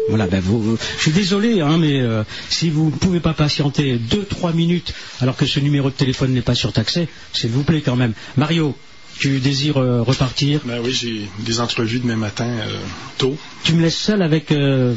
Voilà, 0.09 0.27
ben 0.27 0.41
vous, 0.41 0.61
vous- 0.63 0.79
je 0.97 1.03
suis 1.03 1.11
désolé, 1.13 1.61
hein, 1.61 1.77
mais 1.79 2.01
euh, 2.01 2.23
si 2.49 2.71
vous 2.71 2.87
ne 2.87 2.91
pouvez 2.97 3.21
pas 3.21 3.35
patienter 3.35 3.99
2-3 3.99 4.55
minutes 4.55 4.95
alors 5.21 5.37
que 5.37 5.45
ce 5.45 5.61
numéro 5.61 5.91
de 5.91 5.95
téléphone 5.95 6.33
n'est 6.33 6.41
pas 6.41 6.55
surtaxé, 6.55 7.09
s'il 7.35 7.51
vous 7.51 7.63
plaît 7.63 7.83
quand 7.83 7.95
même. 7.97 8.15
Mario, 8.39 8.75
tu 9.19 9.41
désires 9.41 9.79
euh, 9.79 10.03
repartir 10.03 10.61
Ben 10.65 10.81
oui, 10.83 10.93
j'ai 10.93 11.29
des 11.41 11.61
entrevues 11.61 11.99
demain 11.99 12.17
matin 12.17 12.47
euh, 12.47 12.79
tôt. 13.19 13.37
Tu 13.65 13.73
me 13.73 13.83
laisses 13.83 13.99
seul 13.99 14.23
avec, 14.23 14.53
euh, 14.53 14.95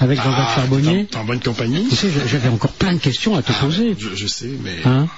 avec 0.00 0.18
Jean-Jacques 0.22 0.48
Ah, 0.50 0.54
Charbonnier 0.56 1.06
en, 1.14 1.24
bonne 1.24 1.40
compagnie. 1.40 1.86
Tu 1.88 1.96
sais, 1.96 2.08
j'avais 2.26 2.48
encore 2.48 2.72
plein 2.72 2.94
de 2.94 3.00
questions 3.00 3.36
à 3.36 3.42
te 3.42 3.52
poser. 3.52 3.96
Je, 3.98 4.14
je 4.14 4.26
sais, 4.26 4.50
mais 4.62 4.76
Hein 4.84 5.08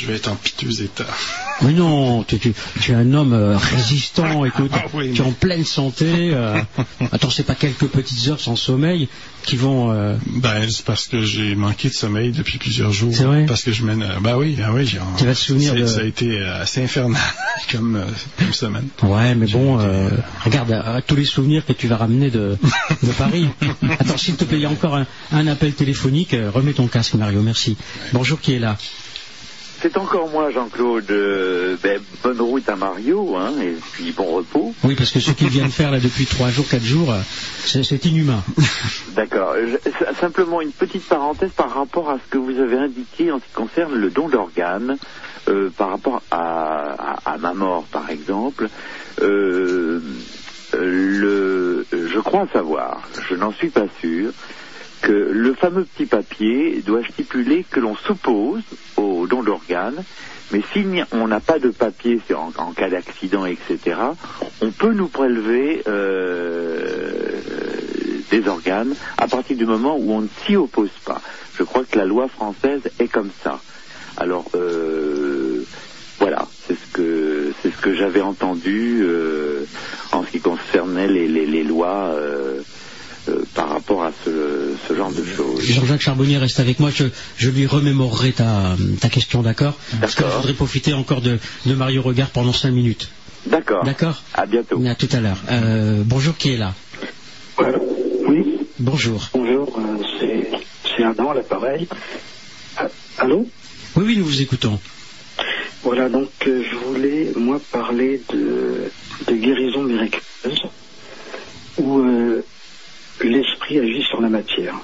je 0.00 0.06
vais 0.06 0.16
être 0.16 0.28
en 0.28 0.36
piteux 0.36 0.82
état. 0.82 1.04
Mais 1.62 1.72
non, 1.72 2.22
tu, 2.24 2.38
tu- 2.38 2.54
tu 2.80 2.92
es 2.92 2.94
un 2.94 3.12
homme 3.12 3.34
euh, 3.34 3.56
résistant, 3.58 4.46
écoute, 4.46 4.70
Ah 4.74 4.84
oui, 4.94 5.12
tu 5.12 5.20
es 5.20 5.24
mais- 5.24 5.28
en 5.30 5.32
pleine 5.32 5.64
santé. 5.64 6.06
euh, 6.32 6.58
attends, 7.12 7.28
c'est 7.30 7.42
pas 7.42 7.54
quelques 7.54 7.86
petites 7.86 8.28
heures 8.28 8.40
sans 8.40 8.56
sommeil 8.56 9.08
qui 9.44 9.56
vont... 9.56 9.92
euh, 9.92 10.14
Ben, 10.26 10.66
c'est 10.70 10.84
parce 10.86 11.06
que 11.06 11.22
j'ai 11.22 11.54
manqué 11.54 11.88
de 11.88 11.94
sommeil 11.94 12.32
depuis 12.32 12.56
plusieurs 12.58 12.92
jours. 12.92 13.12
C'est 13.14 13.24
vrai? 13.24 13.44
Parce 13.46 13.62
que 13.62 13.72
je 13.72 13.84
mène. 13.84 14.06
Ben 14.22 14.36
oui, 14.38 14.54
ben 14.56 14.70
oui. 14.72 14.86
Tu 15.18 15.24
vas 15.26 15.34
te 15.34 15.38
souvenir 15.38 15.74
ça, 15.74 15.80
de- 15.80 15.86
ça 15.86 16.00
a 16.00 16.04
été 16.04 16.38
assez 16.42 16.82
infernal 16.82 17.20
comme, 17.70 18.02
comme 18.38 18.52
semaine. 18.54 18.88
Ouais, 19.02 19.34
mais 19.34 19.46
bon, 19.46 19.78
regarde, 20.44 20.70
euh, 20.72 21.00
tous 21.06 21.16
les 21.16 21.24
souvenirs 21.26 21.66
que 21.66 21.74
tu 21.74 21.88
vas 21.88 21.96
ramener 21.98 22.30
de, 22.30 22.56
de 23.02 23.12
Paris. 23.12 23.46
Attends, 23.98 24.16
s'il 24.16 24.36
te 24.36 24.44
plaît, 24.44 24.56
il 24.58 24.62
y 24.62 24.66
a 24.66 24.70
encore 24.70 24.96
un, 24.96 25.06
un 25.32 25.46
appel 25.46 25.72
téléphonique. 25.74 26.34
remets 26.54 26.72
ton 26.72 26.86
casque, 26.86 27.14
Mario, 27.14 27.42
merci. 27.42 27.76
Bonjour, 28.14 28.40
qui 28.40 28.54
est 28.54 28.58
là? 28.58 28.78
C'est 29.82 29.96
encore 29.96 30.28
moi, 30.28 30.50
Jean-Claude. 30.50 31.10
Euh, 31.10 31.76
ben, 31.82 32.00
bonne 32.22 32.40
route 32.40 32.68
à 32.68 32.76
Mario, 32.76 33.34
hein, 33.36 33.54
et 33.60 33.76
puis 33.92 34.12
bon 34.12 34.24
repos. 34.36 34.74
Oui, 34.84 34.94
parce 34.94 35.10
que 35.10 35.20
ce 35.20 35.30
qu'il 35.32 35.48
vient 35.48 35.66
de 35.66 35.72
faire 35.72 35.90
là 35.90 35.98
depuis 36.00 36.26
trois 36.26 36.50
jours, 36.50 36.66
quatre 36.68 36.84
jours, 36.84 37.10
euh, 37.12 37.20
c'est 37.64 38.04
inhumain. 38.04 38.42
D'accord. 39.14 39.54
Je- 39.56 40.14
Simplement 40.20 40.60
une 40.60 40.72
petite 40.72 41.04
parenthèse 41.06 41.50
par 41.56 41.72
rapport 41.74 42.10
à 42.10 42.18
ce 42.18 42.30
que 42.30 42.36
vous 42.38 42.58
avez 42.60 42.76
indiqué 42.76 43.32
en 43.32 43.38
ce 43.40 43.44
qui 43.44 43.52
concerne 43.52 43.94
le 43.94 44.10
don 44.10 44.28
d'organes, 44.28 44.98
euh, 45.48 45.70
par 45.70 45.88
rapport 45.90 46.20
à, 46.30 46.92
à- 47.24 47.32
à 47.34 47.38
ma 47.38 47.54
mort, 47.54 47.86
par 47.90 48.10
exemple. 48.10 48.68
Euh, 49.22 50.00
le, 50.74 51.86
je 51.92 52.20
crois 52.20 52.46
savoir, 52.52 53.08
je 53.28 53.34
n'en 53.34 53.52
suis 53.52 53.70
pas 53.70 53.86
sûr, 54.00 54.32
que 55.00 55.12
le 55.12 55.54
fameux 55.54 55.84
petit 55.84 56.06
papier 56.06 56.82
doit 56.84 57.02
stipuler 57.04 57.64
que 57.68 57.80
l'on 57.80 57.96
s'oppose 57.96 58.62
au 58.96 59.26
don 59.26 59.42
d'organes, 59.42 60.04
mais 60.52 60.62
si 60.72 60.84
on 61.12 61.28
n'a 61.28 61.40
pas 61.40 61.58
de 61.58 61.70
papier 61.70 62.20
en, 62.34 62.52
en 62.56 62.72
cas 62.72 62.88
d'accident, 62.90 63.46
etc., 63.46 63.78
on 64.60 64.70
peut 64.70 64.92
nous 64.92 65.08
prélever 65.08 65.82
euh, 65.86 67.40
des 68.30 68.46
organes 68.48 68.94
à 69.16 69.28
partir 69.28 69.56
du 69.56 69.66
moment 69.66 69.96
où 69.96 70.12
on 70.12 70.22
ne 70.22 70.28
s'y 70.44 70.56
oppose 70.56 70.90
pas. 71.04 71.20
Je 71.56 71.62
crois 71.62 71.84
que 71.84 71.98
la 71.98 72.04
loi 72.04 72.28
française 72.28 72.82
est 72.98 73.08
comme 73.08 73.30
ça. 73.42 73.60
Alors 74.16 74.46
euh, 74.54 75.64
voilà, 76.18 76.46
c'est 76.66 76.74
ce 76.74 76.92
que 76.92 77.52
c'est 77.62 77.70
ce 77.70 77.80
que 77.80 77.94
j'avais 77.94 78.20
entendu 78.20 79.00
euh, 79.02 79.64
en 80.12 80.24
ce 80.24 80.30
qui 80.30 80.40
concernait 80.40 81.08
les, 81.08 81.28
les, 81.28 81.46
les 81.46 81.62
lois 81.64 82.12
euh, 83.30 83.34
euh, 83.40 83.44
par 83.54 83.68
rapport 83.70 84.04
à 84.04 84.12
ce, 84.24 84.74
ce 84.88 84.94
genre 84.94 85.12
de 85.12 85.24
choses. 85.24 85.60
Jean-Jacques 85.62 86.00
Charbonnier 86.00 86.38
reste 86.38 86.60
avec 86.60 86.80
moi. 86.80 86.90
Je, 86.94 87.04
je 87.36 87.50
lui 87.50 87.66
remémorerai 87.66 88.32
ta, 88.32 88.76
ta 89.00 89.08
question, 89.08 89.42
d'accord 89.42 89.78
Parce 90.00 90.14
que 90.14 90.24
je 90.24 90.36
voudrais 90.36 90.54
profiter 90.54 90.92
encore 90.94 91.20
de, 91.20 91.38
de 91.66 91.74
Mario 91.74 92.02
Regard 92.02 92.30
pendant 92.30 92.52
cinq 92.52 92.72
minutes. 92.72 93.08
D'accord. 93.46 93.84
D'accord 93.84 94.22
À 94.34 94.46
bientôt. 94.46 94.82
À 94.86 94.94
tout 94.94 95.08
à 95.12 95.20
l'heure. 95.20 95.38
Euh, 95.50 96.02
bonjour, 96.04 96.36
qui 96.36 96.52
est 96.52 96.56
là 96.58 96.74
Oui, 98.28 98.58
Bonjour. 98.78 99.28
bonjour, 99.34 99.78
euh, 99.78 100.02
c'est, 100.18 101.02
Adam 101.02 101.30
à 101.30 101.34
l'appareil. 101.34 101.88
Ah, 102.76 102.86
allô 103.18 103.48
Oui, 103.96 104.04
oui, 104.06 104.16
nous 104.18 104.24
vous 104.26 104.42
écoutons. 104.42 104.78
Voilà, 105.82 106.08
donc 106.10 106.28
euh, 106.46 106.62
je 106.70 106.76
voulais, 106.76 107.32
moi, 107.36 107.58
parler 107.72 108.20
de, 108.30 108.90
de 109.26 109.34
guérison 109.34 109.82
miraculeuse, 109.82 110.62
où 111.78 111.98
euh, 112.00 112.44
l'esprit 113.22 113.78
agit 113.78 114.02
sur 114.02 114.20
la 114.20 114.28
matière. 114.28 114.74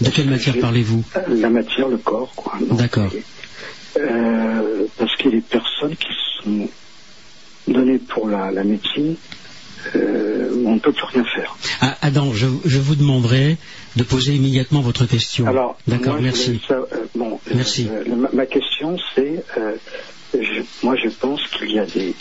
De 0.00 0.10
quelle 0.10 0.28
matière 0.28 0.56
parlez-vous? 0.60 1.04
La 1.28 1.48
matière, 1.50 1.88
le 1.88 1.98
corps, 1.98 2.34
quoi. 2.34 2.52
D'accord. 2.60 3.12
euh, 3.96 4.86
parce 4.98 5.16
qu'il 5.16 5.26
y 5.30 5.36
a 5.36 5.40
des 5.40 5.46
personnes 5.46 5.96
qui 5.96 6.12
sont 6.42 6.68
données 7.66 7.98
pour 7.98 8.28
la, 8.28 8.50
la 8.50 8.62
médecine, 8.64 9.16
euh, 9.94 10.50
on 10.66 10.74
ne 10.74 10.80
peut 10.80 10.92
plus 10.92 11.04
rien 11.06 11.24
faire. 11.24 11.56
Ah, 11.80 11.96
Adam, 12.02 12.32
je, 12.32 12.46
je 12.64 12.78
vous 12.78 12.94
demanderai 12.96 13.56
de 13.96 14.02
poser 14.02 14.34
immédiatement 14.34 14.82
votre 14.82 15.06
question. 15.06 15.46
Alors, 15.46 15.78
D'accord, 15.86 16.20
merci. 16.20 16.60
euh, 16.70 16.84
bon, 17.14 17.40
euh, 17.48 17.52
Merci. 17.54 17.88
euh, 17.88 18.14
ma, 18.14 18.28
ma 18.32 18.46
question, 18.46 18.96
c'est, 19.14 19.44
euh, 19.56 19.76
je- 20.38 20.62
moi, 20.82 20.94
je 20.96 21.08
pense 21.08 21.40
qu'il 21.48 21.72
y 21.72 21.78
a 21.78 21.86
des. 21.86 22.14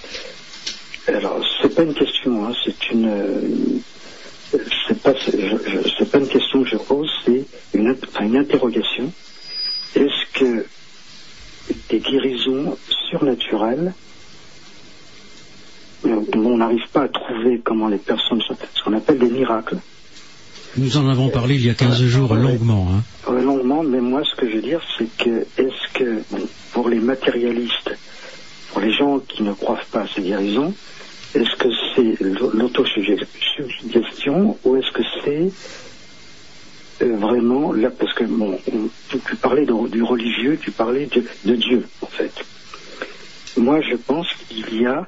Alors, 1.08 1.40
c'est 1.62 1.74
pas 1.76 1.84
une 1.84 1.94
question, 1.94 2.46
hein, 2.46 2.54
c'est 2.64 2.92
une. 2.92 3.08
euh, 3.08 4.60
c'est 4.88 5.02
pas, 5.02 5.14
c'est 5.24 6.12
pas 6.12 6.18
une 6.20 6.28
question 6.28 6.64
que 6.64 6.70
je 6.70 6.78
pose, 6.78 7.10
c'est 7.26 7.46
une, 7.74 7.96
interrogation. 8.38 9.12
Est-ce 9.96 10.40
que 10.40 10.66
des 11.90 12.00
guérisons 12.00 12.78
surnaturelles 13.10 13.94
euh, 16.06 16.20
dont 16.32 16.46
on 16.46 16.58
n'arrive 16.58 16.88
pas 16.94 17.04
à 17.04 17.08
trouver 17.08 17.60
comment 17.64 17.88
les 17.88 17.98
personnes 17.98 18.42
sont, 18.42 18.56
ce 18.76 18.84
qu'on 18.84 18.94
appelle 18.94 19.20
des 19.20 19.30
miracles, 19.30 19.78
Nous 20.78 20.98
en 20.98 21.08
avons 21.10 21.30
parlé 21.30 21.56
il 21.56 21.66
y 21.66 21.70
a 21.70 21.74
15 21.74 22.02
jours 22.04 22.34
longuement. 22.36 22.88
hein. 22.92 23.04
euh, 23.32 23.42
longuement, 23.42 23.84
mais 23.84 24.00
moi, 24.02 24.22
ce 24.30 24.36
que 24.40 24.50
je 24.50 24.56
veux 24.58 24.62
dire, 24.62 24.82
c'est 24.98 25.08
que, 25.18 25.46
est-ce 25.58 25.94
que, 25.94 26.22
bon, 26.32 26.48
pour 26.74 26.90
les 26.90 27.00
matérialistes, 27.00 27.92
pour 28.72 28.82
les 28.82 28.94
gens 28.94 29.20
qui 29.20 29.44
ne 29.44 29.54
croient 29.54 29.80
pas 29.92 30.02
à 30.02 30.08
ces 30.08 30.22
guérisons, 30.22 30.74
est-ce 31.36 31.56
que 31.58 31.70
c'est 31.96 32.22
l'au- 32.24 32.52
l'autosuggestion 32.52 34.58
ou 34.64 34.76
est-ce 34.78 34.92
que 34.92 35.04
c'est 35.24 35.52
euh, 37.06 37.18
vraiment 37.18 37.74
là, 37.74 37.90
parce 37.92 38.14
que, 38.14 38.24
bon, 38.24 38.58
on- 38.72 38.90
tu, 39.10 39.20
tu 39.20 39.36
parlais 39.36 39.66
du 39.66 40.04
religieux, 40.04 40.58
tu 40.62 40.72
parlais 40.72 41.08
de, 41.08 41.56
Dieu, 41.56 41.86
en 42.02 42.08
fait. 42.08 42.32
Moi, 43.58 43.82
je 43.82 43.96
pense 43.96 44.28
qu'il 44.48 44.82
y 44.82 44.86
a, 44.86 45.08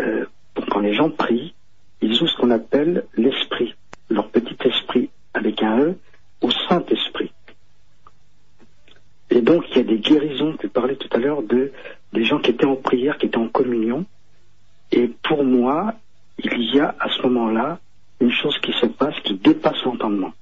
euh, 0.00 0.24
quand 0.70 0.80
les 0.80 0.94
gens 0.94 1.10
prient, 1.10 1.54
ils 2.02 2.22
ont 2.22 2.26
ce 2.26 2.36
qu'on 2.36 2.50
appelle 2.50 3.04
l'esprit, 3.16 3.74
leur 4.10 4.28
petit 4.28 4.56
esprit, 4.64 5.10
avec 5.34 5.62
un 5.62 5.78
E, 5.80 5.94
au 6.42 6.50
Saint-Esprit. 6.68 7.32
Et 9.30 9.40
donc, 9.40 9.64
il 9.70 9.76
y 9.76 9.80
a 9.80 9.84
des 9.84 9.98
guérisons, 9.98 10.56
tu 10.60 10.68
parlais 10.68 10.96
tout 10.96 11.08
à 11.12 11.18
l'heure 11.18 11.42
de 11.42 11.72
des 12.12 12.24
gens 12.24 12.38
qui 12.38 12.50
étaient 12.50 12.66
en 12.66 12.76
prière, 12.76 13.18
qui 13.18 13.26
étaient 13.26 13.38
en 13.38 13.48
communion. 13.48 14.04
Et 14.96 15.10
pour 15.24 15.44
moi, 15.44 15.94
il 16.38 16.74
y 16.74 16.78
a 16.78 16.94
à 17.00 17.08
ce 17.08 17.22
moment-là 17.22 17.80
une 18.20 18.30
chose 18.30 18.54
qui 18.62 18.72
se 18.80 18.86
passe 18.86 19.14
qui 19.24 19.34
dépasse 19.34 19.82
l'entendement. 19.84 20.32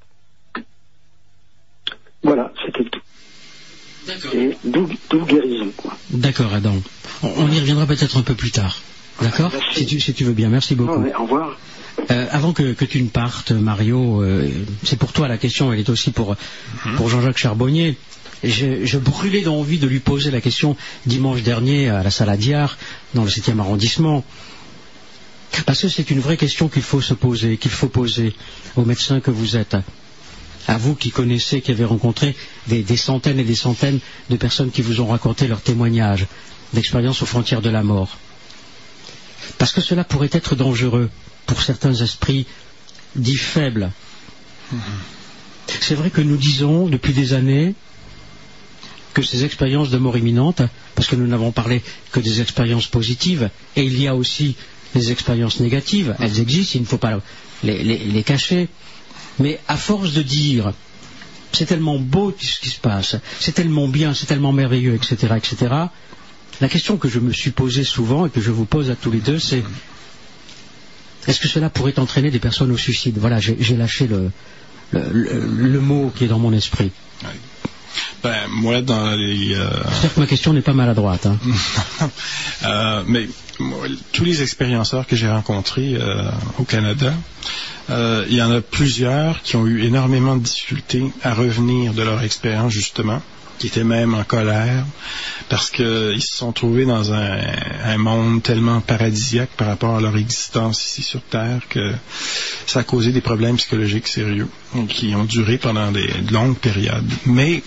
Voilà, 2.22 2.52
c'était 2.64 2.84
tout. 2.84 3.00
Et 4.34 4.56
d'où 4.62 4.86
guérison, 5.26 5.72
quoi. 5.76 5.96
D'accord, 6.10 6.52
Adam. 6.52 6.74
On, 7.22 7.28
on 7.28 7.48
y 7.48 7.60
reviendra 7.60 7.86
peut-être 7.86 8.18
un 8.18 8.22
peu 8.22 8.34
plus 8.34 8.50
tard. 8.50 8.76
D'accord 9.22 9.52
si 9.72 9.86
tu, 9.86 10.00
si 10.00 10.12
tu 10.12 10.24
veux 10.24 10.32
bien. 10.34 10.50
Merci 10.50 10.74
beaucoup. 10.74 10.94
Non, 10.94 11.00
mais 11.00 11.14
au 11.14 11.22
revoir. 11.22 11.56
Euh, 12.10 12.26
avant 12.30 12.52
que, 12.52 12.72
que 12.74 12.84
tu 12.84 13.02
ne 13.02 13.08
partes, 13.08 13.52
Mario, 13.52 14.22
euh, 14.22 14.50
c'est 14.82 14.98
pour 14.98 15.12
toi 15.12 15.28
la 15.28 15.38
question, 15.38 15.72
elle 15.72 15.80
est 15.80 15.88
aussi 15.88 16.10
pour, 16.10 16.36
pour 16.96 17.08
Jean-Jacques 17.08 17.38
Charbonnier. 17.38 17.96
Je, 18.44 18.84
je 18.84 18.98
brûlais 18.98 19.42
d'envie 19.42 19.78
de 19.78 19.86
lui 19.86 20.00
poser 20.00 20.30
la 20.30 20.40
question 20.40 20.76
dimanche 21.06 21.42
dernier 21.42 21.88
à 21.88 22.02
la 22.02 22.10
Saladière, 22.10 22.76
dans 23.14 23.24
le 23.24 23.30
7e 23.30 23.58
arrondissement. 23.60 24.24
Parce 25.66 25.82
que 25.82 25.88
c'est 25.88 26.10
une 26.10 26.20
vraie 26.20 26.36
question 26.36 26.68
qu'il 26.68 26.82
faut 26.82 27.00
se 27.00 27.14
poser, 27.14 27.56
qu'il 27.56 27.70
faut 27.70 27.88
poser 27.88 28.34
aux 28.76 28.84
médecins 28.84 29.20
que 29.20 29.30
vous 29.30 29.56
êtes. 29.56 29.76
À 30.66 30.78
vous 30.78 30.94
qui 30.94 31.10
connaissez, 31.10 31.60
qui 31.60 31.70
avez 31.72 31.84
rencontré 31.84 32.34
des, 32.68 32.82
des 32.82 32.96
centaines 32.96 33.38
et 33.38 33.44
des 33.44 33.54
centaines 33.54 33.98
de 34.30 34.36
personnes 34.36 34.70
qui 34.70 34.82
vous 34.82 35.00
ont 35.00 35.08
raconté 35.08 35.46
leurs 35.48 35.60
témoignages 35.60 36.26
d'expériences 36.72 37.22
aux 37.22 37.26
frontières 37.26 37.62
de 37.62 37.70
la 37.70 37.82
mort. 37.82 38.16
Parce 39.58 39.72
que 39.72 39.80
cela 39.80 40.04
pourrait 40.04 40.30
être 40.32 40.54
dangereux 40.56 41.10
pour 41.46 41.60
certains 41.62 41.94
esprits 41.94 42.46
dits 43.16 43.36
faibles. 43.36 43.90
C'est 45.80 45.94
vrai 45.94 46.10
que 46.10 46.20
nous 46.20 46.36
disons 46.36 46.86
depuis 46.88 47.12
des 47.12 47.32
années 47.34 47.74
que 49.12 49.22
ces 49.22 49.44
expériences 49.44 49.90
de 49.90 49.98
mort 49.98 50.16
imminente, 50.16 50.62
parce 50.94 51.08
que 51.08 51.16
nous 51.16 51.26
n'avons 51.26 51.52
parlé 51.52 51.82
que 52.10 52.20
des 52.20 52.40
expériences 52.40 52.86
positives, 52.86 53.50
et 53.76 53.84
il 53.84 54.00
y 54.00 54.08
a 54.08 54.14
aussi 54.14 54.56
des 54.94 55.10
expériences 55.12 55.60
négatives, 55.60 56.14
elles 56.20 56.40
existent, 56.40 56.72
il 56.76 56.82
ne 56.82 56.86
faut 56.86 56.98
pas 56.98 57.20
les, 57.62 58.22
cacher, 58.24 58.68
mais 59.38 59.58
à 59.68 59.76
force 59.76 60.12
de 60.12 60.22
dire 60.22 60.72
c'est 61.52 61.66
tellement 61.66 61.98
beau 61.98 62.34
ce 62.40 62.60
qui 62.60 62.70
se 62.70 62.80
passe, 62.80 63.16
c'est 63.38 63.52
tellement 63.52 63.88
bien, 63.88 64.14
c'est 64.14 64.26
tellement 64.26 64.52
merveilleux, 64.52 64.94
etc., 64.94 65.34
etc., 65.36 65.74
la 66.60 66.68
question 66.68 66.96
que 66.96 67.08
je 67.08 67.18
me 67.18 67.32
suis 67.32 67.50
posée 67.50 67.84
souvent 67.84 68.26
et 68.26 68.30
que 68.30 68.40
je 68.40 68.50
vous 68.50 68.66
pose 68.66 68.90
à 68.90 68.94
tous 68.94 69.10
les 69.10 69.18
deux, 69.20 69.38
c'est 69.38 69.62
est-ce 71.26 71.40
que 71.40 71.48
cela 71.48 71.70
pourrait 71.70 71.98
entraîner 71.98 72.30
des 72.30 72.38
personnes 72.38 72.70
au 72.72 72.76
suicide? 72.76 73.18
Voilà, 73.18 73.38
j'ai 73.40 73.76
lâché 73.76 74.08
le 74.92 75.80
mot 75.80 76.12
qui 76.14 76.24
est 76.24 76.28
dans 76.28 76.38
mon 76.38 76.52
esprit. 76.52 76.90
Ben, 78.22 78.36
moi, 78.50 78.80
dans 78.82 79.10
les... 79.16 79.54
euh, 79.54 79.68
J'espère 79.90 80.14
que 80.14 80.20
ma 80.20 80.26
question 80.26 80.52
n'est 80.52 80.62
pas 80.62 80.72
maladroite. 80.74 81.26
hein. 81.26 81.38
Euh, 82.64 83.02
mais 83.06 83.26
moi, 83.58 83.86
tous 84.12 84.24
les 84.24 84.40
expérienceurs 84.42 85.06
que 85.08 85.16
j'ai 85.16 85.28
rencontrés 85.28 85.94
euh, 85.96 86.30
au 86.58 86.64
Canada, 86.64 87.12
il 87.88 88.34
y 88.34 88.40
en 88.40 88.50
a 88.52 88.60
plusieurs 88.60 89.42
qui 89.42 89.56
ont 89.56 89.66
eu 89.66 89.82
énormément 89.84 90.36
de 90.36 90.42
difficultés 90.42 91.04
à 91.24 91.34
revenir 91.34 91.92
de 91.92 92.02
leur 92.02 92.22
expérience, 92.22 92.72
justement, 92.72 93.20
qui 93.58 93.66
étaient 93.66 93.84
même 93.84 94.14
en 94.14 94.22
colère, 94.24 94.84
parce 95.48 95.70
qu'ils 95.70 96.22
se 96.22 96.36
sont 96.36 96.52
trouvés 96.52 96.84
dans 96.86 97.12
un, 97.12 97.38
un 97.84 97.98
monde 97.98 98.42
tellement 98.42 98.80
paradisiaque 98.80 99.50
par 99.56 99.66
rapport 99.66 99.96
à 99.96 100.00
leur 100.00 100.16
existence 100.16 100.84
ici 100.86 101.02
sur 101.02 101.20
Terre 101.22 101.60
que 101.68 101.92
ça 102.66 102.80
a 102.80 102.82
causé 102.84 103.10
des 103.12 103.20
problèmes 103.20 103.56
psychologiques 103.56 104.08
sérieux 104.08 104.48
qui 104.88 105.14
ont 105.16 105.24
duré 105.24 105.58
pendant 105.58 105.90
des, 105.92 106.06
de 106.08 106.32
longues 106.32 106.56
périodes. 106.58 107.10
Mais 107.26 107.62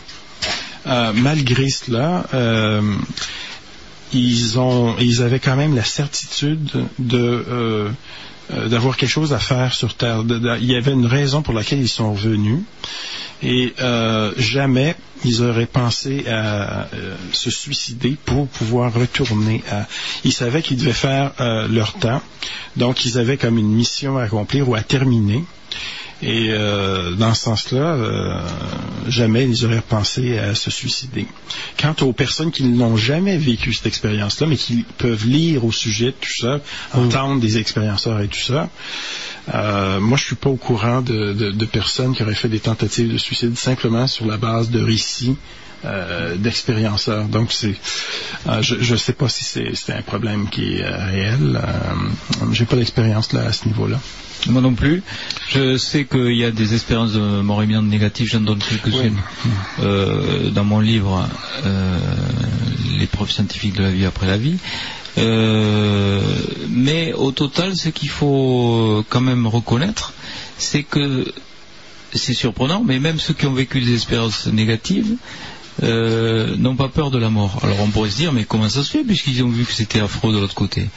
euh, 0.87 1.13
malgré 1.13 1.69
cela, 1.69 2.25
euh, 2.33 2.81
ils 4.13 5.21
avaient 5.21 5.39
quand 5.39 5.55
même 5.55 5.75
la 5.75 5.83
certitude 5.83 6.69
de 6.99 7.17
euh, 7.17 7.89
d'avoir 8.69 8.95
quelque 8.95 9.09
chose 9.09 9.33
à 9.33 9.39
faire 9.39 9.73
sur 9.73 9.95
Terre. 9.95 10.23
Il 10.61 10.71
y 10.71 10.75
avait 10.75 10.91
une 10.91 11.07
raison 11.07 11.41
pour 11.41 11.55
laquelle 11.55 11.79
ils 11.79 11.89
sont 11.89 12.13
revenus. 12.13 12.59
Et 13.41 13.73
jamais 14.37 14.95
ils 15.25 15.41
auraient 15.41 15.65
pensé 15.65 16.27
à 16.27 16.87
se 17.31 17.49
suicider 17.49 18.15
pour 18.23 18.47
pouvoir 18.47 18.93
retourner. 18.93 19.63
Ils 20.23 20.31
savaient 20.31 20.61
qu'ils 20.61 20.77
devaient 20.77 20.93
faire 20.93 21.31
leur 21.69 21.93
temps, 21.93 22.21
donc 22.77 23.03
ils 23.05 23.17
avaient 23.17 23.37
comme 23.37 23.57
une 23.57 23.73
mission 23.73 24.17
à 24.19 24.23
accomplir 24.23 24.69
ou 24.69 24.75
à 24.75 24.81
terminer. 24.81 25.43
Et 26.21 26.47
euh, 26.49 27.11
dans 27.15 27.33
ce 27.33 27.43
sens-là, 27.43 27.93
euh, 27.95 28.39
jamais 29.09 29.43
ils 29.43 29.65
auraient 29.65 29.81
pensé 29.87 30.39
à 30.39 30.55
se 30.55 30.71
suicider. 30.71 31.27
Quant 31.77 31.93
aux 32.01 32.13
personnes 32.13 32.51
qui 32.51 32.63
n'ont 32.63 32.95
jamais 32.95 33.37
vécu 33.37 33.73
cette 33.73 33.85
expérience-là, 33.87 34.47
mais 34.47 34.55
qui 34.55 34.85
peuvent 34.97 35.25
lire 35.27 35.65
au 35.65 35.71
sujet 35.73 36.07
de 36.07 36.15
tout 36.19 36.33
ça, 36.41 36.61
entendre 36.93 37.41
des 37.41 37.57
expérienceurs 37.57 38.21
et 38.21 38.27
tout 38.29 38.39
ça, 38.39 38.69
euh, 39.53 39.99
moi 39.99 40.17
je 40.17 40.23
suis 40.23 40.35
pas 40.35 40.49
au 40.49 40.55
courant 40.55 41.01
de, 41.01 41.33
de- 41.33 41.51
de 41.51 41.65
personnes 41.65 42.15
qui 42.15 42.23
auraient 42.23 42.33
fait 42.33 42.49
des 42.49 42.61
tentatives 42.61 43.11
de 43.11 43.17
suicide 43.17 43.57
simplement 43.57 44.07
sur 44.07 44.25
la 44.25 44.37
base 44.37 44.69
de 44.69 44.81
récits 44.81 45.35
euh, 45.83 46.35
d'expérienceurs. 46.37 47.25
Donc 47.25 47.51
c'est, 47.51 47.75
euh, 48.47 48.61
je 48.61 48.91
ne 48.93 48.97
sais 48.97 49.13
pas 49.13 49.27
si 49.29 49.43
c'est 49.43 49.71
c'est 49.75 49.93
un 49.93 50.01
problème 50.01 50.49
qui 50.49 50.75
est 50.77 50.83
euh, 50.83 51.05
réel. 51.05 51.61
Euh, 51.61 52.51
J'ai 52.53 52.65
pas 52.65 52.77
d'expérience 52.77 53.33
là 53.33 53.41
à 53.47 53.51
ce 53.51 53.67
niveau-là. 53.67 53.99
Moi 54.47 54.61
non 54.61 54.73
plus. 54.73 55.01
Je 55.49 55.77
sais 55.77 56.05
qu'il 56.05 56.35
y 56.35 56.43
a 56.43 56.51
des 56.51 56.73
expériences 56.73 57.13
de 57.13 57.41
mort 57.41 57.63
imminente 57.63 57.85
négatives, 57.85 58.27
j'en 58.27 58.41
donne 58.41 58.59
quelques-unes 58.59 59.19
euh, 59.79 60.49
dans 60.51 60.63
mon 60.63 60.79
livre 60.79 61.27
euh, 61.65 61.97
Les 62.99 63.07
preuves 63.07 63.31
scientifiques 63.31 63.75
de 63.75 63.83
la 63.83 63.91
vie 63.91 64.05
après 64.05 64.27
la 64.27 64.37
vie. 64.37 64.57
Euh, 65.17 66.21
mais 66.69 67.13
au 67.13 67.31
total, 67.31 67.75
ce 67.75 67.89
qu'il 67.89 68.09
faut 68.09 69.03
quand 69.09 69.21
même 69.21 69.47
reconnaître, 69.47 70.13
c'est 70.57 70.83
que 70.83 71.25
c'est 72.13 72.33
surprenant, 72.33 72.83
mais 72.85 72.99
même 72.99 73.19
ceux 73.19 73.33
qui 73.33 73.45
ont 73.45 73.53
vécu 73.53 73.81
des 73.81 73.93
expériences 73.93 74.47
négatives 74.47 75.15
euh, 75.83 76.55
n'ont 76.57 76.75
pas 76.75 76.87
peur 76.87 77.11
de 77.11 77.17
la 77.17 77.29
mort. 77.29 77.59
Alors 77.63 77.81
on 77.81 77.89
pourrait 77.89 78.09
se 78.09 78.17
dire, 78.17 78.31
mais 78.33 78.45
comment 78.45 78.69
ça 78.69 78.83
se 78.83 78.91
fait, 78.91 79.03
puisqu'ils 79.03 79.43
ont 79.43 79.49
vu 79.49 79.65
que 79.65 79.73
c'était 79.73 79.99
affreux 79.99 80.33
de 80.33 80.39
l'autre 80.39 80.55
côté? 80.55 80.87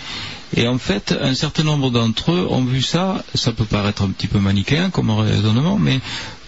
Et 0.56 0.66
en 0.66 0.78
fait, 0.78 1.14
un 1.20 1.34
certain 1.34 1.62
nombre 1.62 1.90
d'entre 1.90 2.32
eux 2.32 2.46
ont 2.50 2.64
vu 2.64 2.80
ça, 2.82 3.24
ça 3.34 3.52
peut 3.52 3.64
paraître 3.64 4.02
un 4.02 4.08
petit 4.10 4.26
peu 4.28 4.38
manichéen 4.38 4.90
comme 4.90 5.10
raisonnement, 5.10 5.78
mais 5.78 6.00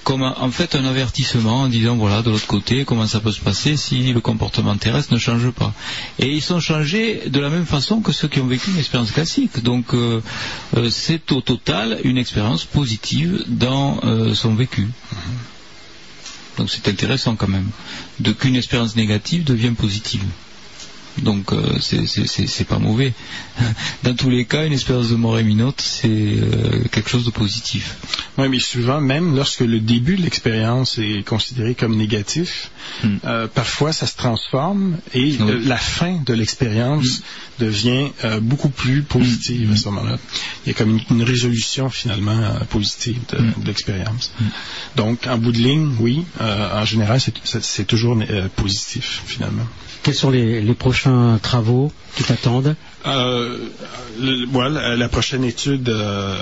comme 0.04 0.22
en 0.22 0.50
fait 0.50 0.74
un 0.74 0.84
avertissement 0.86 1.62
en 1.62 1.68
disant 1.68 1.94
voilà 1.96 2.22
de 2.22 2.30
l'autre 2.30 2.46
côté 2.46 2.84
comment 2.84 3.06
ça 3.06 3.20
peut 3.20 3.32
se 3.32 3.40
passer 3.40 3.76
si 3.76 4.12
le 4.12 4.20
comportement 4.20 4.76
terrestre 4.76 5.12
ne 5.12 5.18
change 5.18 5.50
pas. 5.50 5.74
Et 6.18 6.28
ils 6.32 6.42
sont 6.42 6.60
changés 6.60 7.24
de 7.28 7.38
la 7.40 7.50
même 7.50 7.66
façon 7.66 8.00
que 8.00 8.10
ceux 8.12 8.28
qui 8.28 8.40
ont 8.40 8.46
vécu 8.46 8.70
une 8.70 8.78
expérience 8.78 9.10
classique. 9.10 9.62
Donc 9.62 9.92
euh, 9.94 10.22
euh, 10.76 10.88
c'est 10.90 11.30
au 11.32 11.42
total 11.42 12.00
une 12.04 12.16
expérience 12.18 12.64
positive 12.64 13.44
dans 13.48 14.00
euh, 14.04 14.34
son 14.34 14.54
vécu. 14.54 14.88
Donc 16.56 16.70
c'est 16.70 16.88
intéressant 16.88 17.36
quand 17.36 17.48
même. 17.48 17.68
De 18.20 18.32
qu'une 18.32 18.56
expérience 18.56 18.96
négative 18.96 19.44
devient 19.44 19.72
positive. 19.76 20.24
Donc 21.18 21.52
euh, 21.52 21.78
c'est- 21.80 22.64
pas 22.64 22.78
mauvais. 22.78 23.12
Dans 24.04 24.14
tous 24.14 24.30
les 24.30 24.44
cas, 24.44 24.64
une 24.66 24.72
expérience 24.72 25.08
de 25.10 25.16
mort 25.16 25.38
imminente, 25.40 25.80
c'est 25.80 26.08
euh, 26.08 26.84
quelque 26.92 27.08
chose 27.10 27.24
de 27.24 27.30
positif. 27.30 27.96
Oui, 28.38 28.48
mais 28.48 28.60
souvent, 28.60 29.00
même 29.00 29.34
lorsque 29.36 29.60
le 29.60 29.80
début 29.80 30.16
de 30.16 30.22
l'expérience 30.22 30.98
est 30.98 31.24
considéré 31.26 31.74
comme 31.74 31.96
négatif, 31.96 32.70
Hmm. 33.02 33.16
euh, 33.24 33.46
parfois 33.46 33.92
ça 33.92 34.06
se 34.06 34.16
transforme 34.16 34.98
et 35.14 35.36
euh, 35.40 35.60
la 35.64 35.76
fin 35.76 36.20
de 36.26 36.34
l'expérience 36.34 37.22
devient 37.58 38.08
euh, 38.24 38.40
beaucoup 38.40 38.68
plus 38.68 39.02
positive 39.02 39.70
à 39.72 39.76
ce 39.76 39.84
moment-là. 39.88 40.18
Il 40.64 40.68
y 40.68 40.74
a 40.74 40.74
comme 40.74 40.90
une, 40.90 41.16
une 41.18 41.22
résolution 41.22 41.88
finalement 41.88 42.52
positive 42.68 43.18
de, 43.30 43.38
de 43.38 43.66
l'expérience. 43.66 44.32
Donc, 44.96 45.26
en 45.28 45.38
bout 45.38 45.52
de 45.52 45.58
ligne, 45.58 45.94
oui, 46.00 46.24
en 46.40 46.84
général, 46.84 47.20
c'est- 47.20 47.84
toujours 47.86 48.18
positif 48.56 49.22
finalement. 49.26 49.66
Quels 50.02 50.14
sont 50.14 50.30
les, 50.30 50.60
les 50.60 50.74
prochains 50.74 51.38
travaux 51.42 51.92
qui 52.16 52.24
t'attendent? 52.24 52.74
Euh, 53.06 53.58
voilà, 54.50 54.96
la 54.96 55.08
prochaine 55.08 55.44
étude 55.44 55.88
euh, 55.88 56.36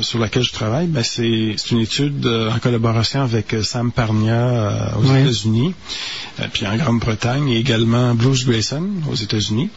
sur 0.00 0.18
laquelle 0.18 0.42
je 0.42 0.52
travaille, 0.52 0.86
ben, 0.86 1.02
c'est 1.02 1.54
une 1.70 1.80
étude 1.80 2.26
euh, 2.26 2.50
en 2.50 2.58
collaboration 2.58 3.22
avec 3.22 3.54
euh, 3.54 3.62
Sam 3.62 3.92
Parnia 3.92 4.34
euh, 4.34 4.98
aux. 4.98 5.04
États-Unis, 5.04 5.74
euh, 6.40 6.46
puis 6.52 6.66
en 6.66 6.76
Grande-Bretagne, 6.76 7.48
et 7.48 7.58
également 7.58 8.14
Bruce 8.14 8.44
Grayson 8.44 8.88
aux 9.10 9.14
États-Unis. 9.14 9.70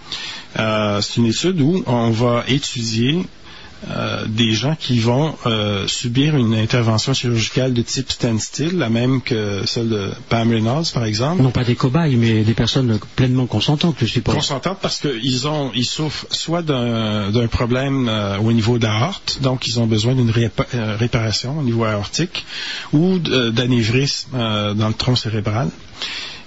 Euh, 0.59 1.01
c'est 1.01 1.17
une 1.17 1.27
étude 1.27 1.61
où 1.61 1.83
on 1.88 2.11
va 2.11 2.43
étudier 2.47 3.25
euh, 3.89 4.25
des 4.27 4.51
gens 4.51 4.75
qui 4.80 4.99
vont 4.99 5.35
euh, 5.45 5.88
subir 5.88 6.35
une 6.35 6.53
intervention 6.55 7.14
chirurgicale 7.14 7.73
de 7.73 7.81
type 7.81 8.11
standstill, 8.11 8.77
la 8.77 8.89
même 8.89 9.22
que 9.22 9.65
celle 9.65 9.89
de 9.89 10.11
Pam 10.30 10.49
Reynolds, 10.49 10.85
par 10.93 11.05
exemple. 11.05 11.41
Non 11.41 11.51
pas 11.51 11.64
des 11.64 11.75
cobayes, 11.75 12.15
mais 12.15 12.43
des 12.43 12.53
personnes 12.53 12.99
pleinement 13.15 13.45
consentantes, 13.45 13.95
je 13.99 14.05
suppose. 14.05 14.35
Consentantes 14.35 14.80
parce 14.81 14.99
qu'ils 14.99 15.47
ont, 15.47 15.72
ils 15.75 15.85
souffrent 15.85 16.25
soit 16.31 16.61
d'un 16.61 17.31
d'un 17.31 17.47
problème 17.47 18.07
euh, 18.09 18.38
au 18.39 18.51
niveau 18.51 18.77
de 18.80 18.85
l'aorte, 18.88 19.39
donc 19.41 19.67
ils 19.67 19.80
ont 19.80 19.88
besoin 19.88 20.15
d'une 20.15 20.31
répa- 20.31 20.65
euh, 20.73 20.95
réparation 20.97 21.59
au 21.59 21.64
niveau 21.64 21.83
aortique, 21.85 22.45
ou 22.93 23.19
d'anévrisme 23.19 24.30
euh, 24.35 24.73
dans 24.73 24.88
le 24.88 24.93
tronc 24.93 25.15
cérébral. 25.15 25.69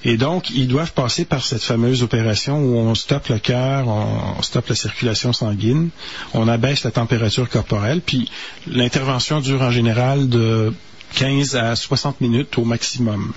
Et 0.04 0.16
donc, 0.16 0.50
ils 0.50 0.68
doivent 0.68 0.92
passer 0.92 1.24
par 1.24 1.44
cette 1.44 1.62
fameuse 1.62 2.02
opération 2.02 2.58
où 2.58 2.76
on 2.76 2.94
stoppe 2.94 3.28
le 3.28 3.38
cœur, 3.38 3.88
on 3.88 4.40
stoppe 4.42 4.68
la 4.68 4.76
circulation 4.76 5.32
sanguine, 5.32 5.90
on 6.34 6.46
abaisse 6.46 6.84
la 6.84 6.92
température 6.92 7.48
corporelle, 7.48 8.00
puis 8.00 8.30
l'intervention 8.66 9.40
dure 9.40 9.62
en 9.62 9.72
général 9.72 10.28
de 10.28 10.72
15 11.14 11.56
à 11.56 11.74
60 11.74 12.20
minutes 12.20 12.58
au 12.58 12.64
maximum. 12.64 13.32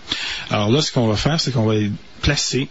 Alors 0.50 0.70
là, 0.70 0.82
ce 0.82 0.92
qu'on 0.92 1.08
va 1.08 1.16
faire, 1.16 1.40
c'est 1.40 1.52
qu'on 1.52 1.66
va 1.66 1.76
placer 2.22 2.70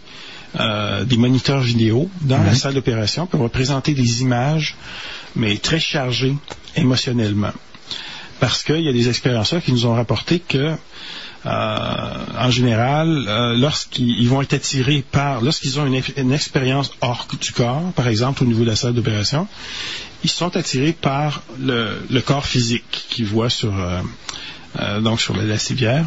euh, 0.58 1.04
des 1.04 1.16
moniteurs 1.16 1.60
vidéo 1.60 2.08
dans 2.22 2.42
la 2.42 2.54
salle 2.54 2.74
d'opération, 2.74 3.26
puis 3.26 3.38
on 3.38 3.42
va 3.42 3.48
présenter 3.48 3.94
des 3.94 4.22
images, 4.22 4.76
mais 5.34 5.56
très 5.56 5.80
chargées 5.80 6.36
émotionnellement. 6.76 7.52
Parce 8.38 8.62
qu'il 8.62 8.80
y 8.80 8.88
a 8.88 8.92
des 8.92 9.08
expérienceurs 9.08 9.62
qui 9.62 9.72
nous 9.72 9.86
ont 9.86 9.94
rapporté 9.94 10.38
que 10.38 10.74
en 11.44 12.50
général, 12.50 13.24
euh, 13.28 13.56
lorsqu'ils 13.56 14.20
ils 14.20 14.28
vont 14.28 14.42
être 14.42 14.52
attirés 14.54 15.02
par, 15.10 15.40
lorsqu'ils 15.40 15.78
ont 15.80 15.86
une, 15.86 15.94
ex- 15.94 16.12
une 16.16 16.32
expérience 16.32 16.92
hors 17.00 17.26
du 17.40 17.52
corps, 17.52 17.92
par 17.94 18.08
exemple 18.08 18.42
au 18.42 18.46
niveau 18.46 18.62
de 18.64 18.68
la 18.70 18.76
salle 18.76 18.94
d'opération, 18.94 19.48
ils 20.22 20.30
sont 20.30 20.56
attirés 20.56 20.92
par 20.92 21.42
le, 21.58 22.02
le 22.10 22.20
corps 22.20 22.46
physique 22.46 23.06
qu'ils 23.08 23.24
voient 23.26 23.48
sur, 23.48 23.74
euh, 23.78 24.00
euh, 24.80 25.00
donc 25.00 25.20
sur 25.20 25.34
la, 25.36 25.44
la 25.44 25.58
civière, 25.58 26.04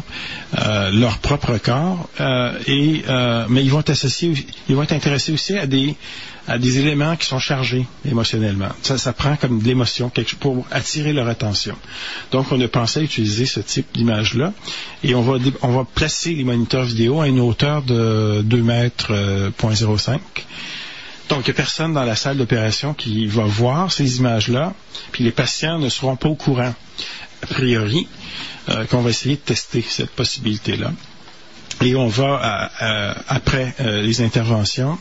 euh, 0.58 0.90
leur 0.92 1.18
propre 1.18 1.58
corps, 1.58 2.08
euh, 2.20 2.56
et 2.66 3.04
euh, 3.08 3.46
mais 3.48 3.64
ils 3.64 3.70
vont 3.70 3.80
être 3.80 3.90
associés, 3.90 4.32
ils 4.68 4.76
vont 4.76 4.82
être 4.84 4.92
intéressés 4.92 5.32
aussi 5.32 5.58
à 5.58 5.66
des 5.66 5.96
à 6.46 6.58
des 6.58 6.78
éléments 6.78 7.16
qui 7.16 7.26
sont 7.26 7.38
chargés 7.38 7.86
émotionnellement. 8.04 8.68
Ça, 8.82 8.98
ça 8.98 9.12
prend 9.12 9.36
comme 9.36 9.60
de 9.60 9.64
l'émotion 9.66 10.10
pour 10.40 10.66
attirer 10.70 11.12
leur 11.12 11.28
attention. 11.28 11.76
Donc, 12.32 12.52
on 12.52 12.60
a 12.60 12.68
pensé 12.68 13.00
à 13.00 13.02
utiliser 13.02 13.46
ce 13.46 13.60
type 13.60 13.86
d'image-là 13.94 14.52
et 15.02 15.14
on 15.14 15.22
va, 15.22 15.38
on 15.62 15.68
va 15.68 15.84
placer 15.84 16.34
les 16.34 16.44
moniteurs 16.44 16.84
vidéo 16.84 17.20
à 17.20 17.28
une 17.28 17.40
hauteur 17.40 17.82
de 17.82 18.42
2 18.42 18.62
mètres, 18.62 19.12
euh, 19.12 19.50
0.05. 19.58 20.20
Donc, 21.30 21.40
il 21.46 21.50
n'y 21.50 21.50
a 21.50 21.54
personne 21.54 21.94
dans 21.94 22.04
la 22.04 22.16
salle 22.16 22.36
d'opération 22.36 22.92
qui 22.92 23.26
va 23.26 23.44
voir 23.44 23.90
ces 23.90 24.18
images-là, 24.18 24.74
puis 25.12 25.24
les 25.24 25.30
patients 25.30 25.78
ne 25.78 25.88
seront 25.88 26.16
pas 26.16 26.28
au 26.28 26.34
courant, 26.34 26.74
a 27.42 27.46
priori, 27.46 28.06
euh, 28.68 28.84
qu'on 28.84 29.00
va 29.00 29.10
essayer 29.10 29.36
de 29.36 29.40
tester 29.40 29.82
cette 29.82 30.10
possibilité-là. 30.10 30.92
Et 31.82 31.94
on 31.96 32.06
va, 32.08 32.36
à- 32.40 32.70
à- 33.10 33.34
après 33.34 33.74
euh, 33.80 34.02
les 34.02 34.22
interventions, 34.22 34.98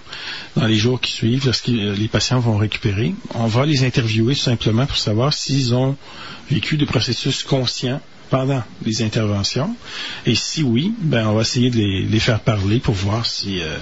dans 0.56 0.66
les 0.68 0.76
jours 0.76 1.00
qui 1.00 1.12
suivent, 1.12 1.46
lorsque 1.46 1.70
euh, 1.70 1.96
les 1.96 2.08
patients 2.08 2.40
vont 2.40 2.58
récupérer, 2.58 3.14
on 3.36 3.48
va 3.48 3.66
les 3.66 3.84
interviewer 3.86 4.36
tout 4.36 4.42
simplement 4.42 4.86
pour 4.86 4.98
savoir 4.98 5.34
s'ils 5.34 5.74
ont 5.76 5.96
vécu 6.50 6.78
des 6.78 6.86
processus 6.86 7.44
conscients 7.44 8.02
pendant 8.30 8.64
les 8.84 9.04
interventions. 9.04 9.76
Et 10.26 10.34
si 10.34 10.64
oui, 10.64 10.94
ben 11.00 11.28
on 11.28 11.34
va 11.36 11.42
essayer 11.42 11.70
de 11.70 11.78
les, 11.78 12.02
les 12.02 12.20
faire 12.20 12.40
parler 12.40 12.80
pour 12.80 12.96
voir 12.96 13.26
si 13.28 13.62
euh, 13.62 13.78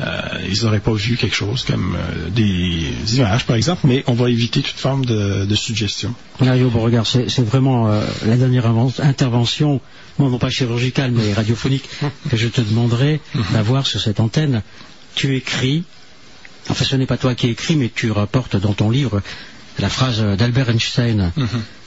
euh, 0.00 0.20
ils 0.48 0.62
n'auraient 0.62 0.78
pas 0.80 0.92
vu 0.92 1.16
quelque 1.16 1.34
chose 1.34 1.64
comme 1.64 1.96
euh, 1.96 2.28
des 2.30 3.16
images, 3.16 3.44
par 3.44 3.56
exemple, 3.56 3.80
mais 3.88 4.04
on 4.06 4.14
va 4.14 4.30
éviter 4.30 4.62
toute 4.62 4.76
forme 4.78 5.04
de, 5.04 5.44
de 5.46 5.54
suggestion. 5.56 6.14
Mario 6.40 6.70
Beauregard, 6.70 7.06
c'est 7.06 7.40
vraiment 7.40 7.88
euh, 7.90 8.06
la 8.24 8.36
dernière 8.36 8.66
intervention, 9.00 9.80
bon, 10.18 10.30
non 10.30 10.38
pas 10.38 10.50
chirurgicale, 10.50 11.12
mais 11.12 11.32
radiophonique, 11.32 11.88
que 12.30 12.36
je 12.36 12.48
te 12.48 12.60
demanderai 12.60 13.20
d'avoir 13.52 13.86
sur 13.86 14.00
cette 14.00 14.20
antenne. 14.20 14.62
Tu 15.14 15.36
écris, 15.36 15.84
enfin 16.68 16.84
ce 16.84 16.96
n'est 16.96 17.06
pas 17.06 17.16
toi 17.16 17.34
qui 17.34 17.48
écris, 17.48 17.76
mais 17.76 17.90
tu 17.94 18.10
rapportes 18.10 18.56
dans 18.56 18.74
ton 18.74 18.90
livre 18.90 19.22
la 19.78 19.88
phrase 19.88 20.22
d'Albert 20.36 20.70
Einstein. 20.70 21.32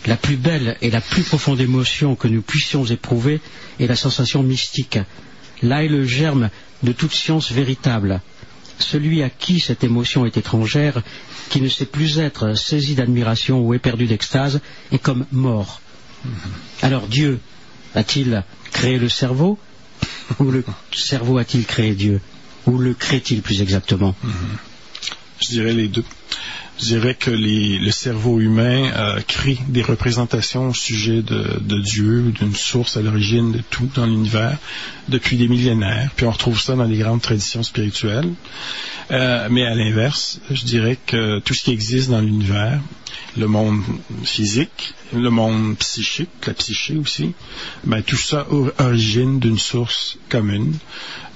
La 0.06 0.18
plus 0.18 0.38
belle 0.38 0.78
et 0.82 0.90
la 0.90 1.02
plus 1.02 1.24
profonde 1.24 1.62
émotion 1.62 2.16
que 2.16 2.28
nous 2.28 2.42
puissions 2.42 2.86
éprouver 2.86 3.40
est 3.80 3.88
la 3.88 3.96
sensation 3.96 4.44
mystique. 4.44 5.00
Là 5.62 5.84
est 5.84 5.90
le 5.90 6.06
germe 6.06 6.50
de 6.84 6.92
toute 6.92 7.14
science 7.14 7.52
véritable. 7.52 8.22
Celui 8.80 9.22
à 9.22 9.30
qui 9.30 9.60
cette 9.60 9.84
émotion 9.84 10.26
est 10.26 10.38
étrangère, 10.38 11.04
qui 11.50 11.62
ne 11.62 11.70
sait 11.70 11.86
plus 11.86 12.18
être 12.18 12.58
saisi 12.58 12.96
d'admiration 12.96 13.60
ou 13.60 13.74
éperdu 13.74 14.08
d'extase, 14.08 14.60
est 14.92 14.98
comme 14.98 15.26
mort. 15.32 15.82
Alors 16.82 17.08
Dieu 17.08 17.40
a-t-il 17.96 18.44
créé 18.72 18.98
le 18.98 19.10
cerveau 19.10 19.60
ou 20.40 20.52
le 20.52 20.64
cerveau 20.94 21.38
a-t-il 21.38 21.66
créé 21.66 21.94
Dieu 21.94 22.22
Ou 22.66 22.78
le 22.78 22.94
crée-t-il 22.94 23.42
plus 23.42 23.62
exactement 23.62 24.16
Je 25.42 25.50
dirais 25.50 25.74
les 25.74 25.88
deux. 25.88 26.06
Je 26.80 26.86
dirais 26.86 27.14
que 27.14 27.30
le 27.30 27.92
cerveau 27.92 28.40
humain 28.40 28.92
euh, 28.96 29.22
crée 29.28 29.58
des 29.68 29.84
représentations 29.84 30.70
au 30.70 30.74
sujet 30.74 31.22
de, 31.22 31.80
Dieu, 31.80 32.32
d'une 32.32 32.56
source 32.56 32.98
à 32.98 33.02
l'origine 33.02 33.52
de 33.52 33.62
tout 33.70 33.90
dans 33.94 34.08
l'univers 34.08 34.58
depuis 35.08 35.38
des 35.38 35.48
millénaires. 35.48 36.10
Puis 36.16 36.26
on 36.26 36.32
retrouve 36.32 36.60
ça 36.60 36.76
dans 36.76 36.86
les 36.86 36.98
grandes 36.98 37.22
traditions 37.22 37.62
spirituelles. 37.62 38.34
Euh, 39.12 39.48
mais 39.52 39.66
à 39.66 39.76
l'inverse, 39.76 40.40
je 40.50 40.64
dirais 40.64 40.98
que 41.06 41.40
tout 41.40 41.54
ce 41.54 41.66
qui 41.66 41.72
existe 41.72 42.10
dans 42.10 42.22
l'univers, 42.22 42.80
le 43.38 43.48
monde 43.48 43.82
physique, 44.24 44.94
le 45.14 45.30
monde 45.30 45.78
psychique, 45.78 46.30
la 46.48 46.54
psyché 46.54 46.98
aussi, 46.98 47.34
ben, 47.84 48.02
tout 48.04 48.18
ça 48.18 48.48
or- 48.52 48.72
origine 48.80 49.40
d'une 49.40 49.58
source 49.60 50.18
commune, 50.30 50.78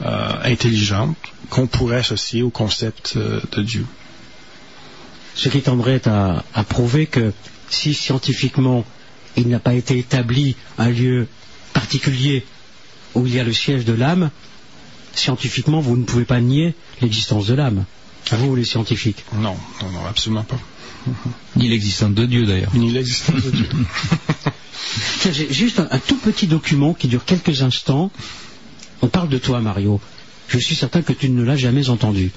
euh, 0.02 0.34
intelligente, 0.44 1.18
qu'on 1.50 1.68
pourrait 1.68 1.98
associer 1.98 2.42
au 2.44 2.50
concept 2.50 3.14
euh, 3.16 3.42
de 3.52 3.62
Dieu. 3.62 3.86
Ce 5.36 5.50
qui 5.50 5.62
tendrait 5.62 6.08
à, 6.08 6.44
à 6.54 6.64
prouver 6.64 7.08
que 7.08 7.34
si 7.70 7.94
scientifiquement 7.94 8.86
il 9.38 9.48
n'a 9.50 9.60
pas 9.60 9.74
été 9.74 9.98
établi 10.00 10.56
un 10.78 10.90
lieu 10.90 11.28
particulier 11.74 12.46
où 13.16 13.26
il 13.28 13.36
y 13.36 13.40
a 13.40 13.44
le 13.44 13.54
siège 13.54 13.84
de 13.86 13.94
l'âme, 13.94 14.32
scientifiquement 15.14 15.82
vous 15.82 15.98
ne 15.98 16.04
pouvez 16.04 16.26
pas 16.26 16.40
nier 16.40 16.74
l'existence 17.02 17.48
de 17.48 17.54
l'âme. 17.54 17.86
À 18.32 18.38
vous 18.38 18.56
les 18.56 18.66
scientifiques. 18.66 19.24
Non, 19.34 19.56
non, 19.82 19.90
non, 19.92 20.06
absolument 20.10 20.44
pas. 20.44 20.58
Ni 21.56 21.68
l'existence 21.68 22.14
de 22.14 22.26
Dieu 22.26 22.46
d'ailleurs. 22.46 22.74
Ni 22.76 22.92
l'existence 22.92 23.44
de 23.44 23.52
Dieu. 23.52 23.70
Tiens, 25.20 25.32
j'ai 25.32 25.52
juste 25.54 25.80
un, 25.80 25.88
un 25.92 26.00
tout 26.00 26.18
petit 26.18 26.48
document 26.48 26.94
qui 26.94 27.08
dure 27.08 27.26
quelques 27.26 27.62
instants. 27.62 28.12
On 29.02 29.08
parle 29.08 29.30
de 29.30 29.38
toi, 29.38 29.60
Mario. 29.60 30.00
Je 30.48 30.58
suis 30.58 30.76
certain 30.76 31.02
que 31.02 31.14
tu 31.14 31.30
ne 31.30 31.44
l'as 31.44 31.58
jamais 31.58 31.90
entendu. 31.90 32.32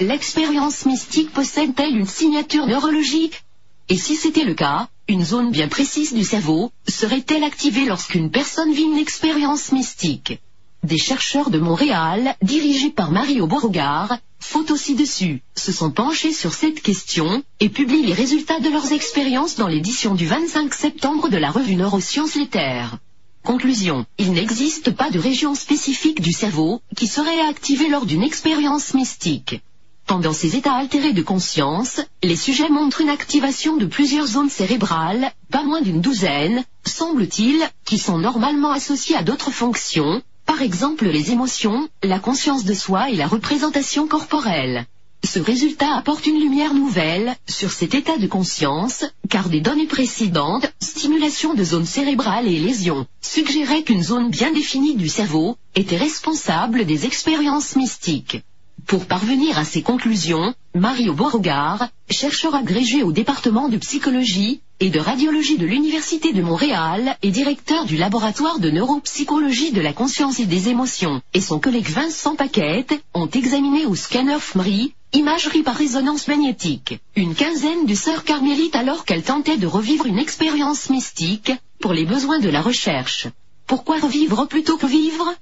L'expérience 0.00 0.86
mystique 0.86 1.32
possède-t-elle 1.32 1.96
une 1.96 2.06
signature 2.06 2.66
neurologique? 2.66 3.44
Et 3.88 3.96
si 3.96 4.16
c'était 4.16 4.44
le 4.44 4.54
cas, 4.54 4.88
une 5.08 5.24
zone 5.24 5.50
bien 5.50 5.68
précise 5.68 6.14
du 6.14 6.24
cerveau 6.24 6.72
serait-elle 6.88 7.44
activée 7.44 7.84
lorsqu'une 7.84 8.30
personne 8.30 8.72
vit 8.72 8.82
une 8.82 8.98
expérience 8.98 9.72
mystique? 9.72 10.40
Des 10.84 10.98
chercheurs 10.98 11.48
de 11.48 11.58
Montréal, 11.58 12.36
dirigés 12.42 12.90
par 12.90 13.10
Mario 13.10 13.46
Beauregard, 13.46 14.18
faute 14.38 14.76
ci-dessus, 14.76 15.40
se 15.56 15.72
sont 15.72 15.90
penchés 15.90 16.34
sur 16.34 16.52
cette 16.52 16.82
question 16.82 17.42
et 17.58 17.70
publient 17.70 18.04
les 18.04 18.12
résultats 18.12 18.60
de 18.60 18.68
leurs 18.68 18.92
expériences 18.92 19.56
dans 19.56 19.66
l'édition 19.66 20.14
du 20.14 20.26
25 20.26 20.74
septembre 20.74 21.30
de 21.30 21.38
la 21.38 21.50
revue 21.50 21.76
Neurosciences 21.76 22.34
Lettres. 22.34 22.98
Conclusion. 23.42 24.04
Il 24.18 24.32
n'existe 24.32 24.90
pas 24.90 25.08
de 25.08 25.18
région 25.18 25.54
spécifique 25.54 26.20
du 26.20 26.32
cerveau 26.32 26.82
qui 26.94 27.06
serait 27.06 27.40
activée 27.40 27.88
lors 27.88 28.04
d'une 28.04 28.22
expérience 28.22 28.92
mystique. 28.92 29.62
Pendant 30.06 30.34
ces 30.34 30.54
états 30.54 30.74
altérés 30.74 31.14
de 31.14 31.22
conscience, 31.22 32.02
les 32.22 32.36
sujets 32.36 32.68
montrent 32.68 33.00
une 33.00 33.08
activation 33.08 33.78
de 33.78 33.86
plusieurs 33.86 34.26
zones 34.26 34.50
cérébrales, 34.50 35.32
pas 35.50 35.62
moins 35.62 35.80
d'une 35.80 36.02
douzaine, 36.02 36.62
semble-t-il, 36.84 37.66
qui 37.86 37.96
sont 37.96 38.18
normalement 38.18 38.72
associées 38.72 39.16
à 39.16 39.22
d'autres 39.22 39.50
fonctions, 39.50 40.20
par 40.46 40.62
exemple 40.62 41.06
les 41.06 41.30
émotions, 41.30 41.88
la 42.02 42.18
conscience 42.18 42.64
de 42.64 42.74
soi 42.74 43.10
et 43.10 43.16
la 43.16 43.26
représentation 43.26 44.06
corporelle. 44.06 44.86
Ce 45.24 45.38
résultat 45.38 45.96
apporte 45.96 46.26
une 46.26 46.38
lumière 46.38 46.74
nouvelle 46.74 47.34
sur 47.48 47.70
cet 47.70 47.94
état 47.94 48.18
de 48.18 48.26
conscience, 48.26 49.06
car 49.30 49.48
des 49.48 49.62
données 49.62 49.86
précédentes, 49.86 50.70
stimulation 50.80 51.54
de 51.54 51.64
zones 51.64 51.86
cérébrales 51.86 52.46
et 52.46 52.58
lésions, 52.58 53.06
suggéraient 53.22 53.84
qu'une 53.84 54.02
zone 54.02 54.30
bien 54.30 54.52
définie 54.52 54.96
du 54.96 55.08
cerveau 55.08 55.56
était 55.74 55.96
responsable 55.96 56.84
des 56.84 57.06
expériences 57.06 57.74
mystiques. 57.74 58.44
Pour 58.86 59.06
parvenir 59.06 59.58
à 59.58 59.64
ces 59.64 59.82
conclusions, 59.82 60.54
Mario 60.74 61.14
Beauregard, 61.14 61.88
chercheur 62.10 62.54
agrégé 62.54 63.02
au 63.02 63.12
département 63.12 63.68
de 63.68 63.78
psychologie 63.78 64.60
et 64.80 64.90
de 64.90 65.00
radiologie 65.00 65.56
de 65.56 65.64
l'Université 65.66 66.32
de 66.32 66.42
Montréal 66.42 67.16
et 67.22 67.30
directeur 67.30 67.86
du 67.86 67.96
laboratoire 67.96 68.58
de 68.58 68.70
neuropsychologie 68.70 69.72
de 69.72 69.80
la 69.80 69.92
conscience 69.92 70.38
et 70.38 70.46
des 70.46 70.68
émotions, 70.68 71.22
et 71.32 71.40
son 71.40 71.58
collègue 71.58 71.88
Vincent 71.88 72.36
Paquette 72.36 73.02
ont 73.14 73.28
examiné 73.28 73.86
au 73.86 73.94
scanner 73.94 74.38
FMRI 74.38 74.92
Imagerie 75.14 75.62
par 75.62 75.76
résonance 75.76 76.26
magnétique. 76.26 76.98
Une 77.14 77.36
quinzaine 77.36 77.86
de 77.86 77.94
sœurs 77.94 78.24
carmélites 78.24 78.74
alors 78.74 79.04
qu'elles 79.04 79.22
tentaient 79.22 79.56
de 79.56 79.68
revivre 79.68 80.06
une 80.06 80.18
expérience 80.18 80.90
mystique 80.90 81.52
pour 81.80 81.92
les 81.92 82.04
besoins 82.04 82.40
de 82.40 82.48
la 82.48 82.60
recherche. 82.60 83.28
Pourquoi 83.68 84.00
revivre 84.00 84.48
plutôt 84.48 84.76
que 84.76 84.88
vivre? 84.88 85.32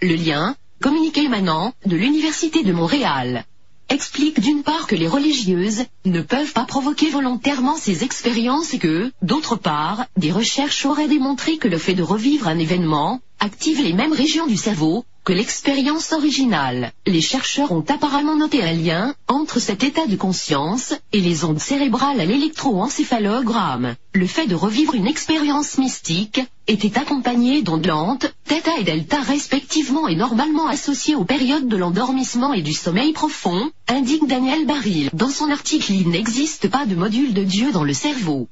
Le 0.00 0.14
lien, 0.14 0.56
communiqué 0.80 1.24
émanant 1.24 1.72
de 1.86 1.96
l'Université 1.96 2.62
de 2.62 2.72
Montréal, 2.72 3.44
explique 3.88 4.40
d'une 4.40 4.62
part 4.62 4.86
que 4.86 4.94
les 4.94 5.08
religieuses 5.08 5.84
ne 6.04 6.20
peuvent 6.20 6.52
pas 6.52 6.64
provoquer 6.64 7.10
volontairement 7.10 7.76
ces 7.76 8.04
expériences 8.04 8.74
et 8.74 8.78
que, 8.78 9.10
d'autre 9.22 9.56
part, 9.56 10.06
des 10.16 10.30
recherches 10.30 10.84
auraient 10.84 11.08
démontré 11.08 11.56
que 11.56 11.68
le 11.68 11.78
fait 11.78 11.94
de 11.94 12.02
revivre 12.02 12.48
un 12.48 12.58
événement 12.58 13.20
active 13.40 13.82
les 13.82 13.92
mêmes 13.92 14.12
régions 14.12 14.46
du 14.46 14.56
cerveau 14.56 15.04
que 15.28 15.34
l'expérience 15.34 16.12
originale. 16.12 16.90
Les 17.06 17.20
chercheurs 17.20 17.70
ont 17.70 17.84
apparemment 17.86 18.34
noté 18.34 18.62
un 18.62 18.72
lien 18.72 19.14
entre 19.26 19.60
cet 19.60 19.84
état 19.84 20.06
de 20.06 20.16
conscience 20.16 20.94
et 21.12 21.20
les 21.20 21.44
ondes 21.44 21.60
cérébrales 21.60 22.18
à 22.18 22.24
l'électroencéphalogramme. 22.24 23.94
Le 24.14 24.26
fait 24.26 24.46
de 24.46 24.54
revivre 24.54 24.94
une 24.94 25.06
expérience 25.06 25.76
mystique 25.76 26.40
était 26.66 26.98
accompagné 26.98 27.60
d'ondes 27.60 27.84
lentes, 27.84 28.32
θ 28.46 28.80
et 28.80 28.84
delta 28.84 29.20
respectivement 29.20 30.08
et 30.08 30.16
normalement 30.16 30.66
associées 30.66 31.14
aux 31.14 31.26
périodes 31.26 31.68
de 31.68 31.76
l'endormissement 31.76 32.54
et 32.54 32.62
du 32.62 32.72
sommeil 32.72 33.12
profond, 33.12 33.70
indique 33.86 34.26
Daniel 34.26 34.64
Baril. 34.64 35.10
Dans 35.12 35.28
son 35.28 35.50
article 35.50 35.92
Il 35.92 36.08
n'existe 36.08 36.70
pas 36.70 36.86
de 36.86 36.94
module 36.94 37.34
de 37.34 37.44
Dieu 37.44 37.70
dans 37.70 37.84
le 37.84 37.92
cerveau. 37.92 38.48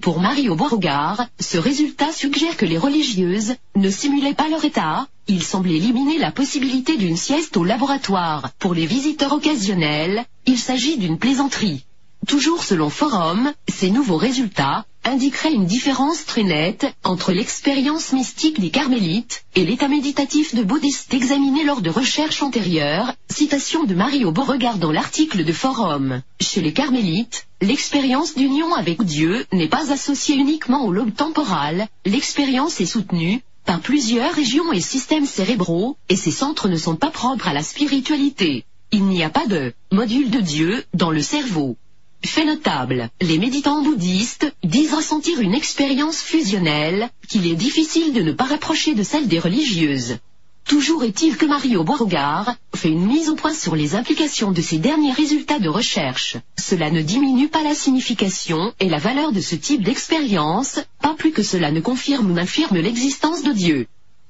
Pour 0.00 0.20
Mario 0.20 0.54
Beauregard, 0.54 1.26
ce 1.40 1.58
résultat 1.58 2.12
suggère 2.12 2.56
que 2.56 2.64
les 2.64 2.78
religieuses 2.78 3.54
ne 3.74 3.90
simulaient 3.90 4.34
pas 4.34 4.48
leur 4.48 4.64
état, 4.64 5.08
il 5.26 5.42
semble 5.42 5.70
éliminer 5.70 6.18
la 6.18 6.30
possibilité 6.30 6.96
d'une 6.96 7.16
sieste 7.16 7.56
au 7.56 7.64
laboratoire. 7.64 8.52
Pour 8.58 8.74
les 8.74 8.86
visiteurs 8.86 9.32
occasionnels, 9.32 10.24
il 10.46 10.58
s'agit 10.58 10.98
d'une 10.98 11.18
plaisanterie. 11.18 11.84
Toujours 12.26 12.64
selon 12.64 12.90
Forum, 12.90 13.52
ces 13.68 13.90
nouveaux 13.90 14.16
résultats 14.16 14.84
indiqueraient 15.04 15.52
une 15.52 15.64
différence 15.64 16.26
très 16.26 16.42
nette 16.42 16.86
entre 17.02 17.32
l'expérience 17.32 18.12
mystique 18.12 18.60
des 18.60 18.70
carmélites 18.70 19.44
et 19.54 19.64
l'état 19.64 19.88
méditatif 19.88 20.54
de 20.54 20.62
bouddhistes 20.62 21.14
examiné 21.14 21.64
lors 21.64 21.80
de 21.80 21.90
recherches 21.90 22.42
antérieures, 22.42 23.14
citation 23.30 23.84
de 23.84 23.94
Mario 23.94 24.32
Beauregard 24.32 24.78
dans 24.78 24.92
l'article 24.92 25.44
de 25.44 25.52
Forum. 25.52 26.22
Chez 26.40 26.60
les 26.60 26.72
carmélites, 26.72 27.46
l'expérience 27.62 28.34
d'union 28.34 28.74
avec 28.74 29.02
Dieu 29.02 29.46
n'est 29.52 29.68
pas 29.68 29.90
associée 29.90 30.36
uniquement 30.36 30.84
au 30.84 30.92
lobe 30.92 31.14
temporal, 31.14 31.88
l'expérience 32.04 32.80
est 32.80 32.86
soutenue 32.86 33.40
par 33.64 33.80
plusieurs 33.80 34.32
régions 34.32 34.72
et 34.72 34.80
systèmes 34.80 35.26
cérébraux, 35.26 35.96
et 36.08 36.16
ces 36.16 36.30
centres 36.30 36.68
ne 36.68 36.76
sont 36.76 36.96
pas 36.96 37.10
propres 37.10 37.48
à 37.48 37.54
la 37.54 37.62
spiritualité. 37.62 38.64
Il 38.92 39.04
n'y 39.04 39.22
a 39.22 39.30
pas 39.30 39.46
de 39.46 39.72
module 39.92 40.30
de 40.30 40.40
Dieu 40.40 40.84
dans 40.94 41.10
le 41.10 41.22
cerveau. 41.22 41.76
Fait 42.24 42.44
notable, 42.44 43.10
les 43.20 43.38
méditants 43.38 43.82
bouddhistes 43.82 44.52
disent 44.64 44.94
ressentir 44.94 45.40
une 45.40 45.54
expérience 45.54 46.20
fusionnelle 46.20 47.10
qu'il 47.28 47.46
est 47.46 47.54
difficile 47.54 48.12
de 48.12 48.22
ne 48.22 48.32
pas 48.32 48.44
rapprocher 48.44 48.94
de 48.94 49.02
celle 49.02 49.28
des 49.28 49.38
religieuses. 49.38 50.18
Toujours 50.64 51.04
est-il 51.04 51.36
que 51.36 51.46
Mario 51.46 51.82
Beauregard 51.82 52.54
fait 52.74 52.90
une 52.90 53.06
mise 53.06 53.30
au 53.30 53.36
point 53.36 53.54
sur 53.54 53.74
les 53.74 53.94
implications 53.94 54.52
de 54.52 54.60
ces 54.60 54.78
derniers 54.78 55.12
résultats 55.12 55.58
de 55.58 55.68
recherche. 55.68 56.36
Cela 56.58 56.90
ne 56.90 57.00
diminue 57.00 57.48
pas 57.48 57.62
la 57.62 57.74
signification 57.74 58.74
et 58.78 58.88
la 58.88 58.98
valeur 58.98 59.32
de 59.32 59.40
ce 59.40 59.54
type 59.54 59.82
d'expérience, 59.82 60.80
pas 61.00 61.14
plus 61.14 61.32
que 61.32 61.42
cela 61.42 61.70
ne 61.72 61.80
confirme 61.80 62.30
ou 62.30 62.34
n'infirme 62.34 62.76
l'existence 62.76 63.42
de 63.42 63.52
Dieu. 63.52 63.86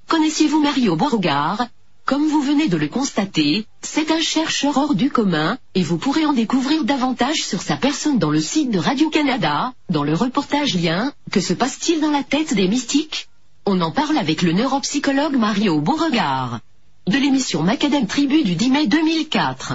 Connaissiez-vous 0.06 0.60
Mario 0.62 0.94
Beauregard 0.94 1.66
Comme 2.08 2.26
vous 2.26 2.40
venez 2.40 2.68
de 2.68 2.78
le 2.78 2.88
constater, 2.88 3.66
c'est 3.82 4.10
un 4.10 4.22
chercheur 4.22 4.78
hors 4.78 4.94
du 4.94 5.10
commun, 5.10 5.58
et 5.74 5.82
vous 5.82 5.98
pourrez 5.98 6.24
en 6.24 6.32
découvrir 6.32 6.84
davantage 6.84 7.42
sur 7.42 7.60
sa 7.60 7.76
personne 7.76 8.18
dans 8.18 8.30
le 8.30 8.40
site 8.40 8.70
de 8.70 8.78
Radio-Canada, 8.78 9.74
dans 9.90 10.04
le 10.04 10.14
reportage 10.14 10.74
lien, 10.74 11.12
Que 11.30 11.42
se 11.42 11.52
passe-t-il 11.52 12.00
dans 12.00 12.10
la 12.10 12.22
tête 12.22 12.54
des 12.54 12.66
mystiques? 12.66 13.28
On 13.66 13.82
en 13.82 13.90
parle 13.90 14.16
avec 14.16 14.40
le 14.40 14.52
neuropsychologue 14.52 15.36
Mario 15.36 15.82
Beauregard. 15.82 16.60
De 17.06 17.18
l'émission 17.18 17.62
Macadam 17.62 18.06
Tribu 18.06 18.42
du 18.42 18.54
10 18.54 18.70
mai 18.70 18.86
2004. 18.86 19.74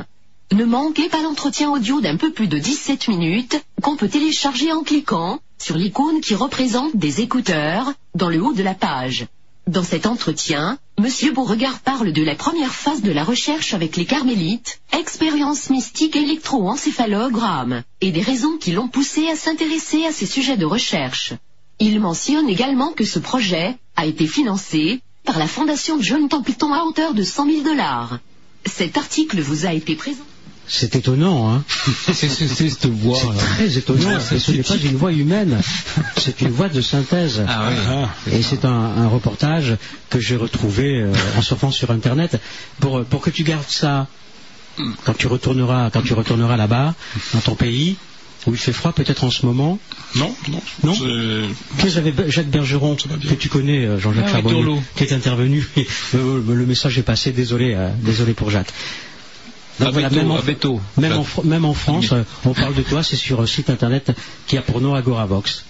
Ne 0.54 0.66
manquez 0.66 1.10
pas 1.10 1.22
l'entretien 1.22 1.70
audio 1.70 2.02
d'un 2.02 2.18
peu 2.18 2.32
plus 2.32 2.48
de 2.48 2.58
17 2.58 3.10
minutes 3.10 3.64
qu'on 3.84 3.96
peut 3.96 4.10
télécharger 4.10 4.74
en 4.74 4.82
cliquant 4.82 5.38
sur 5.60 5.78
l'icône 5.78 6.20
qui 6.20 6.34
représente 6.34 6.96
des 6.96 7.22
écouteurs 7.22 7.94
dans 8.16 8.30
le 8.30 8.42
haut 8.42 8.54
de 8.54 8.64
la 8.64 8.74
page. 8.74 9.28
Dans 9.68 9.84
cet 9.84 10.06
entretien, 10.06 10.78
Monsieur 11.00 11.32
Beauregard 11.32 11.80
parle 11.80 12.12
de 12.12 12.22
la 12.22 12.36
première 12.36 12.74
phase 12.74 13.02
de 13.02 13.14
la 13.14 13.24
recherche 13.24 13.74
avec 13.74 13.96
les 13.96 14.06
carmélites, 14.06 14.82
expérience 14.92 15.70
mystique 15.70 16.18
électroencéphalogramme, 16.18 17.84
et 18.02 18.12
des 18.12 18.22
raisons 18.22 18.58
qui 18.58 18.72
l'ont 18.74 18.90
poussé 18.90 19.30
à 19.30 19.38
s'intéresser 19.38 20.06
à 20.06 20.12
ces 20.12 20.26
sujets 20.26 20.58
de 20.58 20.66
recherche. 20.66 21.34
Il 21.80 22.02
mentionne 22.02 22.50
également 22.50 22.92
que 22.92 23.06
ce 23.06 23.20
projet 23.20 23.78
a 23.96 24.06
été 24.06 24.28
financé 24.28 25.00
par 25.24 25.40
la 25.40 25.48
Fondation 25.48 26.02
John 26.02 26.28
Templeton 26.28 26.74
à 26.74 26.84
hauteur 26.84 27.14
de 27.14 27.24
100 27.24 27.46
000 27.46 27.62
dollars. 27.64 28.20
Cet 28.66 28.98
article 28.98 29.40
vous 29.40 29.66
a 29.66 29.74
été 29.74 29.96
présenté. 29.96 30.33
C'est 30.68 30.96
étonnant, 30.96 31.54
hein 31.54 31.64
C'est 32.14 32.30
cette 32.30 32.86
voix. 32.86 33.20
C'est 33.20 33.56
très 33.56 33.78
étonnant. 33.78 34.20
ce 34.20 34.52
n'est 34.52 34.64
pas 34.64 34.78
une 34.78 34.96
voix 34.96 35.12
humaine, 35.12 35.62
c'est 36.18 36.42
une 36.42 36.52
voix 36.52 36.70
de 36.70 36.82
synthèse. 36.82 37.44
Ah 37.48 37.70
oui. 37.70 38.34
Et 38.34 38.42
c'est 38.42 38.66
un, 38.66 38.72
un, 38.72 39.08
reportage 39.08 39.76
que 40.10 40.20
j'ai 40.20 40.36
retrouvé 40.36 41.02
euh, 41.02 41.14
en 41.38 41.42
surfant 41.42 41.72
sur 41.72 41.92
Internet. 41.92 42.40
Pour, 42.80 43.04
pour 43.06 43.22
que 43.22 43.30
tu 43.30 43.44
gardes 43.44 43.64
ça 43.68 44.08
quand 45.04 45.14
tu 45.14 45.28
retourneras, 45.28 45.90
quand 45.92 46.02
tu 46.02 46.14
retourneras 46.14 46.58
là-bas, 46.58 46.96
dans 47.34 47.40
ton 47.42 47.56
pays, 47.56 47.98
où 48.48 48.52
il 48.52 48.58
fait 48.58 48.74
froid 48.74 48.92
peut-être 48.92 49.24
en 49.24 49.32
ce 49.32 49.46
moment 49.46 49.80
Non, 50.16 50.34
non. 50.50 50.62
Non 50.84 50.94
j'avais 51.88 52.14
Jacques 52.28 52.50
Bergeron, 52.50 52.96
que 52.96 53.34
tu 53.36 53.50
connais, 53.50 53.86
euh, 53.86 54.00
Jean-Jacques 54.00 54.32
Ah, 54.34 54.42
qui 54.96 55.04
est 55.04 55.14
intervenu. 55.14 55.66
Euh, 56.16 56.44
le 56.48 56.66
message 56.66 57.00
est 57.00 57.04
passé, 57.04 57.32
désolé, 57.32 57.74
euh, 57.74 57.90
désolé 58.02 58.34
pour 58.34 58.52
Jacques. 58.52 58.72
Donc 59.80 59.92
voilà, 59.94 60.10
même, 60.10 60.32
en, 60.32 60.38
à 60.38 60.42
Beto. 60.42 60.80
même, 60.98 61.14
en, 61.14 61.24
Fr- 61.24 61.44
même 61.46 61.66
en 61.66 61.74
France, 61.74 62.12
euh, 62.12 62.24
on 62.46 62.54
parle 62.54 62.76
de 62.76 62.84
toi, 62.84 63.02
c'est 63.04 63.16
sur 63.16 63.42
un 63.42 63.48
site 63.48 63.70
internet 63.70 64.12
qui 64.48 64.58
a 64.58 64.62
pour 64.62 64.82
nom 64.82 64.94
Agoravox. 64.94 65.66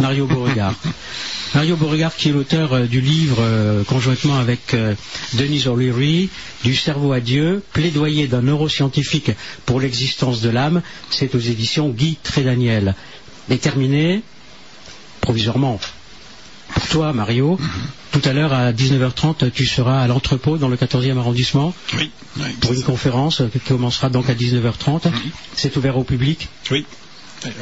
Mario 0.00 0.26
Beauregard. 0.26 0.74
Mario 1.54 1.76
Beauregard 1.76 2.16
qui 2.16 2.30
est 2.30 2.32
l'auteur 2.32 2.72
euh, 2.72 2.86
du 2.86 3.00
livre 3.00 3.36
euh, 3.40 3.84
conjointement 3.84 4.36
avec 4.38 4.74
euh, 4.74 4.94
Denise 5.34 5.68
O'Leary, 5.68 6.30
Du 6.64 6.74
cerveau 6.74 7.12
à 7.12 7.20
Dieu, 7.20 7.62
plaidoyer 7.72 8.26
d'un 8.26 8.42
neuroscientifique 8.42 9.30
pour 9.66 9.78
l'existence 9.80 10.40
de 10.40 10.48
l'âme, 10.48 10.82
c'est 11.10 11.34
aux 11.34 11.40
éditions 11.40 11.90
Guy 11.90 12.16
Trédaniel. 12.22 12.94
Et 13.50 13.58
terminé, 13.58 14.22
provisoirement, 15.20 15.78
toi 16.90 17.12
Mario, 17.12 17.58
tout 18.12 18.20
à 18.24 18.32
l'heure 18.32 18.52
à 18.52 18.72
19h30, 18.72 19.50
tu 19.50 19.66
seras 19.66 20.02
à 20.02 20.06
l'entrepôt 20.06 20.58
dans 20.58 20.68
le 20.68 20.76
14e 20.76 21.16
arrondissement 21.18 21.74
Oui, 21.96 22.10
oui, 22.38 22.44
pour 22.60 22.72
une 22.72 22.82
conférence 22.82 23.42
qui 23.52 23.60
commencera 23.60 24.08
donc 24.10 24.28
à 24.30 24.34
19h30. 24.34 25.10
C'est 25.54 25.76
ouvert 25.76 25.96
au 25.98 26.04
public. 26.04 26.48
oui, 26.70 26.84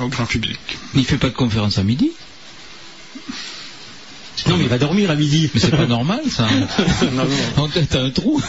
au 0.01 0.09
grand 0.09 0.27
public. 0.27 0.59
Il 0.95 1.05
fait 1.05 1.17
pas 1.19 1.29
de 1.29 1.35
conférence 1.35 1.79
à 1.79 1.83
midi? 1.83 2.11
Non, 4.49 4.57
mais 4.57 4.65
il 4.65 4.69
va 4.71 4.79
dormir 4.79 5.11
à 5.11 5.17
midi. 5.17 5.51
Mais 5.55 5.61
c'est 5.61 5.71
pas 5.71 5.87
normal 5.99 6.21
ça. 6.31 6.47
non, 7.13 7.25
non. 7.25 7.63
En 7.65 7.69
tête, 7.69 7.91
t'as 7.91 8.03
un 8.03 8.11
trou. 8.11 8.41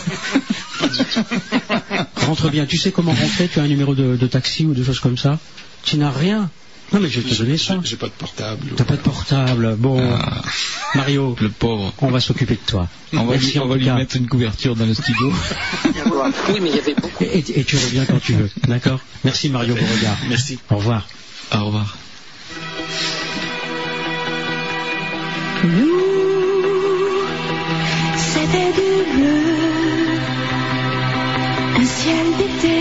Rentre 2.16 2.50
bien. 2.50 2.66
Tu 2.66 2.78
sais 2.78 2.92
comment 2.92 3.12
rentrer? 3.14 3.50
Tu 3.52 3.60
as 3.60 3.64
un 3.64 3.68
numéro 3.68 3.94
de, 3.94 4.16
de 4.16 4.28
taxi 4.28 4.66
ou 4.66 4.74
de 4.74 4.84
choses 4.84 5.00
comme 5.00 5.18
ça? 5.18 5.38
Tu 5.84 5.98
n'as 5.98 6.12
rien. 6.12 6.50
Non, 6.94 7.00
mais 7.00 7.10
je 7.10 7.22
vais 7.22 7.30
te 7.30 7.36
donner 7.42 7.58
ça. 7.58 7.80
J'ai 7.84 7.96
pas 7.96 8.08
de 8.08 8.12
portable. 8.12 8.68
T'as 8.76 8.84
pas 8.84 8.96
de 8.98 9.02
portable. 9.02 9.76
Bon, 9.78 10.02
Mario, 10.96 11.36
Le 11.40 11.50
pauvre. 11.50 11.94
on 12.02 12.10
va 12.10 12.20
s'occuper 12.20 12.56
de 12.56 12.60
toi. 12.66 12.88
On 13.14 13.24
va, 13.26 13.32
Merci 13.34 13.52
lui, 13.54 13.60
on 13.60 13.68
va 13.68 13.78
mettre 13.96 14.18
une 14.18 14.28
couverture 14.28 14.76
dans 14.76 14.86
le 14.86 14.94
studio. 14.94 15.32
Oui, 15.86 16.60
mais 16.62 16.70
il 16.70 16.76
y 16.76 16.80
avait 16.80 16.94
beaucoup. 16.96 17.24
Et, 17.24 17.40
et 17.60 17.64
tu 17.64 17.78
reviens 17.78 18.06
quand 18.06 18.20
tu 18.22 18.34
veux, 18.34 18.50
d'accord? 18.68 19.00
Merci 19.24 19.50
Mario 19.50 19.74
Beauregard. 19.76 20.18
Merci. 20.28 20.60
Au 20.70 20.76
revoir. 20.78 21.08
Au 21.54 21.66
revoir. 21.66 21.98
Nous, 25.64 26.02
c'était 28.18 28.72
du 28.74 29.16
bleu, 29.16 29.44
un 31.78 31.86
ciel 31.86 32.26
d'été, 32.38 32.80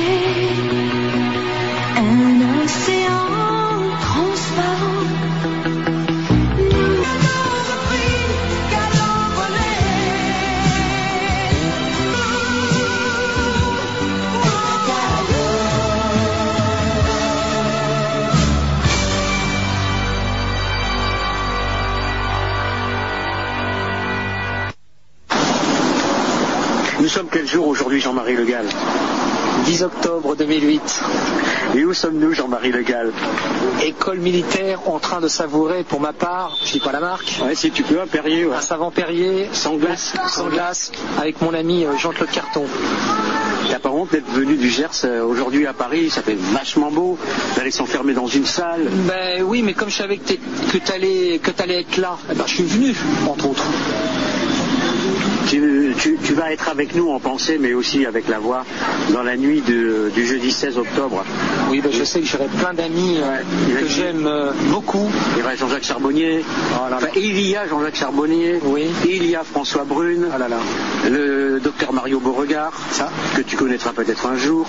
jour 27.51 27.67
aujourd'hui, 27.69 28.01
Jean-Marie 28.01 28.37
Le 28.37 28.45
Gall 28.45 28.67
10 29.65 29.83
octobre 29.83 30.37
2008. 30.37 31.03
Et 31.75 31.85
où 31.85 31.93
sommes-nous, 31.93 32.33
Jean-Marie 32.33 32.70
Le 32.73 32.83
Gall? 32.83 33.12
École 33.85 34.19
militaire 34.19 34.89
en 34.89 34.99
train 34.99 35.20
de 35.20 35.29
savourer, 35.29 35.85
pour 35.85 36.01
ma 36.01 36.12
part, 36.12 36.57
je 36.65 36.73
dis 36.73 36.81
pas 36.81 36.93
la 36.93 37.01
marque, 37.01 37.35
Ouais, 37.45 37.55
si 37.55 37.70
tu 37.70 37.83
peux, 37.83 38.01
un 38.01 38.07
Perrier, 38.07 38.47
ouais. 38.47 38.55
un 38.57 38.61
savant 38.61 38.91
Perrier 38.91 39.49
Sans 39.53 39.75
glace. 39.77 40.15
sans 40.29 40.49
glace 40.49 40.93
avec 41.20 41.41
mon 41.43 41.53
ami 41.53 41.85
euh, 41.85 41.97
Jean-Claude 41.99 42.31
Carton. 42.31 42.65
T'as 43.69 43.79
pas 43.79 43.91
honte 43.91 44.11
d'être 44.12 44.31
venu 44.31 44.57
du 44.57 44.69
Gers 44.70 44.89
euh, 45.05 45.23
aujourd'hui 45.25 45.67
à 45.67 45.73
Paris 45.73 46.11
Ça 46.11 46.23
fait 46.23 46.37
vachement 46.37 46.91
beau 46.91 47.19
d'aller 47.57 47.70
s'enfermer 47.70 48.15
dans 48.15 48.27
une 48.27 48.47
salle. 48.47 48.89
Ben 49.07 49.43
oui, 49.43 49.62
mais 49.62 49.75
comme 49.75 49.91
je 49.91 49.97
savais 49.97 50.17
que 50.19 50.79
t'allais 50.79 51.39
que 51.43 51.51
t'allais 51.51 51.81
être 51.83 51.97
là, 51.99 52.17
eh 52.31 52.35
ben, 52.35 52.45
je 52.47 52.55
suis 52.55 52.65
venu, 52.65 52.95
entre 53.29 53.49
autres. 53.51 53.65
Tu, 55.49 55.94
tu- 55.99 56.17
tu 56.23 56.35
vas 56.35 56.52
être 56.52 56.69
avec 56.69 56.94
nous 56.94 57.10
en 57.10 57.19
pensée, 57.19 57.59
mais 57.59 57.73
aussi 57.75 58.07
avec 58.07 58.28
la 58.28 58.39
voix, 58.39 58.65
dans 59.12 59.23
la 59.23 59.36
nuit 59.36 59.60
de- 59.62 60.10
du 60.15 60.27
jeudi 60.27 60.52
16 60.52 60.78
octobre. 60.78 61.25
Oui, 61.70 61.81
ben, 61.81 61.91
je 61.93 62.05
sais 62.05 62.20
que 62.20 62.27
j'aurai 62.27 62.47
plein 62.59 62.73
d'amis 62.75 63.17
euh, 63.19 63.81
que 63.81 63.86
j'aime 63.89 64.27
euh, 64.27 64.52
beaucoup. 64.69 65.10
Il 65.35 65.41
y 65.41 65.43
aura 65.43 65.57
Jean-Jacques 65.57 65.85
Charbonnier. 65.85 66.44
Enfin, 66.75 67.07
il 67.17 67.41
y 67.41 67.57
a 67.57 67.67
Jean-Jacques 67.67 67.97
Charbonnier. 67.97 68.60
Oui. 68.65 68.86
Il 69.05 69.27
y 69.27 69.35
a 69.35 69.43
François 69.44 69.85
Brune. 69.85 70.28
Ah 70.33 70.39
là. 70.39 70.47
Le 71.09 71.59
docteur 71.60 71.93
Mario 71.93 72.20
Beauregard. 72.20 72.73
Ça. 72.93 73.10
Que 73.36 73.43
tu 73.43 73.57
connaîtras 73.57 73.93
peut-être 73.93 74.27
un 74.27 74.36
jour. 74.36 74.67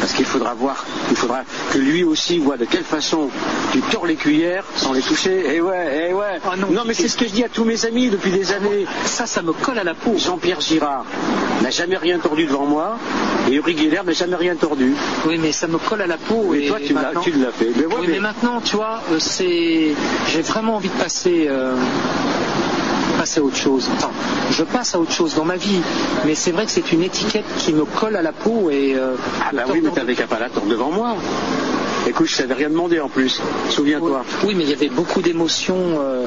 Parce 0.00 0.14
qu'il 0.14 0.24
faudra 0.24 0.52
voir, 0.54 0.84
il 1.10 1.16
faudra 1.16 1.44
que 1.72 1.78
lui 1.78 2.02
aussi 2.02 2.38
voit 2.38 2.56
de 2.56 2.64
quelle 2.64 2.82
façon 2.82 3.30
tu 3.70 3.80
tords 3.82 4.04
les 4.06 4.16
cuillères 4.16 4.64
sans 4.74 4.92
les 4.92 5.00
toucher. 5.00 5.44
Eh 5.54 5.60
ouais, 5.60 6.08
eh 6.10 6.12
ouais. 6.12 6.40
Ah 6.44 6.56
non. 6.56 6.66
mais 6.84 6.92
c'est 6.92 7.06
ce 7.06 7.16
que 7.16 7.24
je 7.24 7.30
dis 7.32 7.44
à 7.44 7.48
tous 7.48 7.64
mes 7.64 7.84
amis 7.86 8.08
depuis 8.10 8.32
des 8.32 8.50
années. 8.52 8.84
Ça, 9.04 9.26
ça 9.26 9.42
me 9.42 9.52
colle 9.52 9.78
à 9.78 9.84
la. 9.84 9.94
Jean-Pierre 10.16 10.60
Girard 10.60 11.04
n'a 11.62 11.70
jamais 11.70 11.96
rien 11.96 12.18
tordu 12.18 12.46
devant 12.46 12.66
moi. 12.66 12.98
Et 13.50 13.54
Uri 13.54 13.76
Geller 13.76 14.00
n'a 14.04 14.12
jamais 14.12 14.36
rien 14.36 14.54
tordu. 14.54 14.94
Oui, 15.26 15.38
mais 15.40 15.52
ça 15.52 15.66
me 15.66 15.78
colle 15.78 16.02
à 16.02 16.06
la 16.06 16.16
peau. 16.16 16.54
Et 16.54 16.64
Et, 16.64 16.68
toi, 16.68 16.78
tu 16.84 16.92
l'as, 16.94 17.02
maintenant- 17.02 17.20
tu 17.22 17.30
l'as 17.32 17.50
fait. 17.50 17.70
Mais 17.76 17.86
ouais, 17.86 17.94
Oui, 18.00 18.06
mais- 18.06 18.12
mais 18.14 18.20
maintenant, 18.20 18.60
tu 18.60 18.76
vois, 18.76 19.00
euh, 19.10 19.16
c'est, 19.18 19.92
j'ai 20.28 20.42
vraiment 20.42 20.76
envie 20.76 20.88
de 20.88 20.94
passer, 21.02 21.46
euh, 21.48 21.74
passer 23.18 23.40
à 23.40 23.42
autre 23.42 23.56
chose. 23.56 23.88
Enfin, 23.96 24.10
je 24.50 24.62
passe 24.62 24.94
à 24.94 25.00
autre 25.00 25.12
chose 25.12 25.34
dans 25.34 25.44
ma 25.44 25.56
vie, 25.56 25.80
mais 26.24 26.34
c'est 26.34 26.50
vrai 26.52 26.66
que 26.66 26.70
c'est 26.70 26.92
une 26.92 27.02
étiquette 27.02 27.44
qui 27.58 27.72
me 27.72 27.84
colle 27.84 28.16
à 28.16 28.22
la 28.22 28.32
peau 28.32 28.70
et. 28.70 28.94
euh, 28.96 29.14
Ah 29.40 29.50
bah 29.52 29.62
oui, 29.72 29.80
mais 29.82 29.90
t'avais 29.90 30.14
qu'à 30.14 30.26
pas 30.26 30.38
la 30.38 30.48
devant 30.68 30.90
moi. 30.90 31.16
Écoute, 32.06 32.26
je 32.26 32.36
t'avais 32.38 32.54
rien 32.54 32.68
demandé 32.70 33.00
en 33.00 33.08
plus. 33.08 33.40
Souviens-toi. 33.70 34.24
Oui, 34.44 34.54
mais 34.56 34.64
il 34.64 34.70
y 34.70 34.72
avait 34.72 34.88
beaucoup 34.88 35.22
d'émotions 35.22 35.76
euh, 36.00 36.26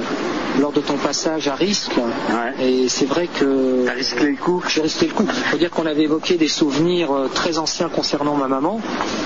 lors 0.59 0.71
de 0.71 0.79
ton 0.79 0.95
passage 0.97 1.47
à 1.47 1.55
risque. 1.55 1.91
Ouais. 1.97 2.65
Et 2.65 2.87
c'est 2.89 3.05
vrai 3.05 3.27
que. 3.27 3.85
T'as 3.85 3.93
risqué 3.93 4.25
le 4.25 4.37
coup. 4.37 4.63
J'ai 4.67 4.81
risqué 4.81 5.07
le 5.07 5.13
coup. 5.13 5.25
Il 5.27 5.43
faut 5.51 5.57
dire 5.57 5.69
qu'on 5.69 5.85
avait 5.85 6.03
évoqué 6.03 6.35
des 6.37 6.47
souvenirs 6.47 7.11
euh, 7.11 7.27
très 7.33 7.57
anciens 7.57 7.89
concernant 7.89 8.35
ma 8.35 8.47
maman, 8.47 8.79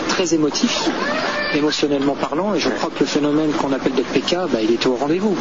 très 0.09 0.33
émotifs, 0.33 0.89
émotionnellement 1.53 2.15
parlant, 2.15 2.55
et 2.55 2.59
je 2.59 2.69
crois 2.69 2.89
que 2.89 3.01
le 3.01 3.05
phénomène 3.05 3.51
qu'on 3.51 3.71
appelle 3.71 3.93
de 3.93 4.01
PK, 4.03 4.35
bah, 4.51 4.59
il 4.61 4.71
était 4.71 4.87
au 4.87 4.95
rendez-vous. 4.95 5.35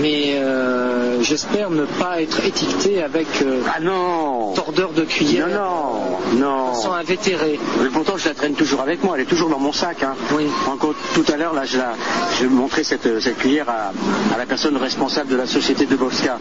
Mais 0.00 0.34
euh, 0.36 1.20
j'espère 1.22 1.70
ne 1.70 1.84
pas 1.84 2.22
être 2.22 2.44
étiqueté 2.44 3.02
avec 3.02 3.26
euh, 3.42 3.60
Ah 3.74 3.80
non 3.80 4.52
tordeur 4.54 4.92
de 4.92 5.02
cuillère 5.02 5.48
Non, 5.48 6.38
non, 6.38 6.66
non. 6.68 6.74
sans 6.74 6.92
invétéré. 6.92 7.58
Mais 7.82 7.88
pourtant, 7.88 8.16
je 8.16 8.28
la 8.28 8.34
traîne 8.34 8.54
toujours 8.54 8.80
avec 8.80 9.02
moi. 9.02 9.16
Elle 9.16 9.22
est 9.22 9.26
toujours 9.26 9.48
dans 9.48 9.58
mon 9.58 9.72
sac. 9.72 10.02
Hein. 10.02 10.14
Oui. 10.36 10.46
Encore 10.70 10.94
tout 11.14 11.24
à 11.32 11.36
l'heure, 11.36 11.52
là, 11.54 11.64
je, 11.64 11.78
la, 11.78 11.92
je 12.40 12.46
montrais 12.46 12.84
cette, 12.84 13.20
cette 13.20 13.38
cuillère 13.38 13.68
à, 13.68 13.92
à 14.34 14.38
la 14.38 14.46
personne 14.46 14.76
responsable 14.76 15.28
de 15.30 15.36
la 15.36 15.46
société 15.46 15.86
de 15.86 15.96
Bosca. 15.96 16.38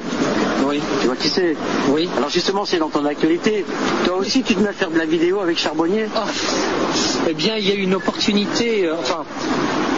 Oui. 0.68 0.80
Tu 1.02 1.08
vois 1.08 1.16
qui 1.16 1.30
c'est 1.30 1.56
Oui. 1.90 2.10
Alors 2.18 2.30
justement, 2.30 2.66
c'est 2.66 2.78
dans 2.78 2.90
ton 2.90 3.06
actualité. 3.06 3.66
Toi 4.06 4.18
aussi, 4.18 4.44
tu 4.44 4.56
te 4.56 4.60
mets 4.60 4.70
à 4.70 4.74
faire 4.74 4.90
de 4.92 4.98
la 4.98 5.06
vidéo 5.06 5.40
avec 5.40 5.58
Charbonnier 5.58 6.06
Ah, 6.16 6.26
eh 7.30 7.34
bien, 7.34 7.56
il 7.58 7.68
y 7.68 7.72
a 7.72 7.76
eu 7.76 7.82
une 7.82 7.96
opportunité, 7.96 8.86
euh, 8.86 8.96
enfin, 9.00 9.24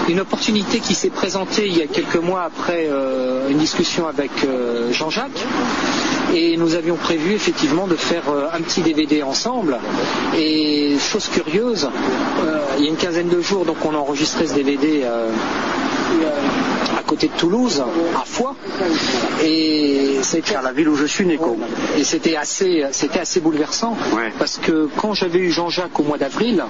une 0.09 0.19
opportunité 0.19 0.79
qui 0.79 0.95
s'est 0.95 1.09
présentée 1.09 1.67
il 1.67 1.77
y 1.77 1.81
a 1.81 1.87
quelques 1.87 2.17
mois 2.17 2.43
après 2.43 2.87
euh, 2.89 3.49
une 3.49 3.57
discussion 3.57 4.07
avec 4.07 4.31
euh, 4.45 4.91
Jean-Jacques. 4.91 5.45
Et 6.33 6.57
nous 6.57 6.73
avions 6.73 6.95
prévu 6.95 7.33
effectivement 7.33 7.85
de 7.85 7.95
faire 7.95 8.23
un 8.53 8.61
petit 8.61 8.81
DVD 8.81 9.21
ensemble. 9.21 9.77
Et 10.35 10.97
chose 10.97 11.27
curieuse, 11.27 11.87
il 12.79 12.83
y 12.85 12.87
a 12.87 12.89
une 12.89 12.95
quinzaine 12.95 13.29
de 13.29 13.39
jours, 13.39 13.65
donc 13.65 13.77
on 13.85 13.91
a 13.93 13.99
enregistré 14.03 14.47
ce 14.47 14.53
DVD 14.53 15.01
euh, 15.03 15.29
à 16.97 17.03
côté 17.03 17.27
de 17.27 17.33
Toulouse, 17.33 17.83
à 18.15 18.23
Foix. 18.25 18.55
Et 19.43 20.19
c'était 20.21 20.55
à 20.55 20.61
la 20.61 20.71
ville 20.71 20.89
où 20.89 20.95
je 20.95 21.05
suis 21.05 21.25
né, 21.25 21.39
et 21.97 22.03
c'était 22.03 22.35
assez, 22.35 22.83
c'était 22.91 23.19
assez 23.19 23.39
bouleversant 23.39 23.97
Ouais. 24.15 24.31
parce 24.37 24.57
que 24.57 24.89
quand 24.97 25.13
j'avais 25.13 25.39
eu 25.39 25.49
Jean-Jacques 25.51 25.99
au 25.99 26.03
mois 26.03 26.17
d'avril, 26.17 26.63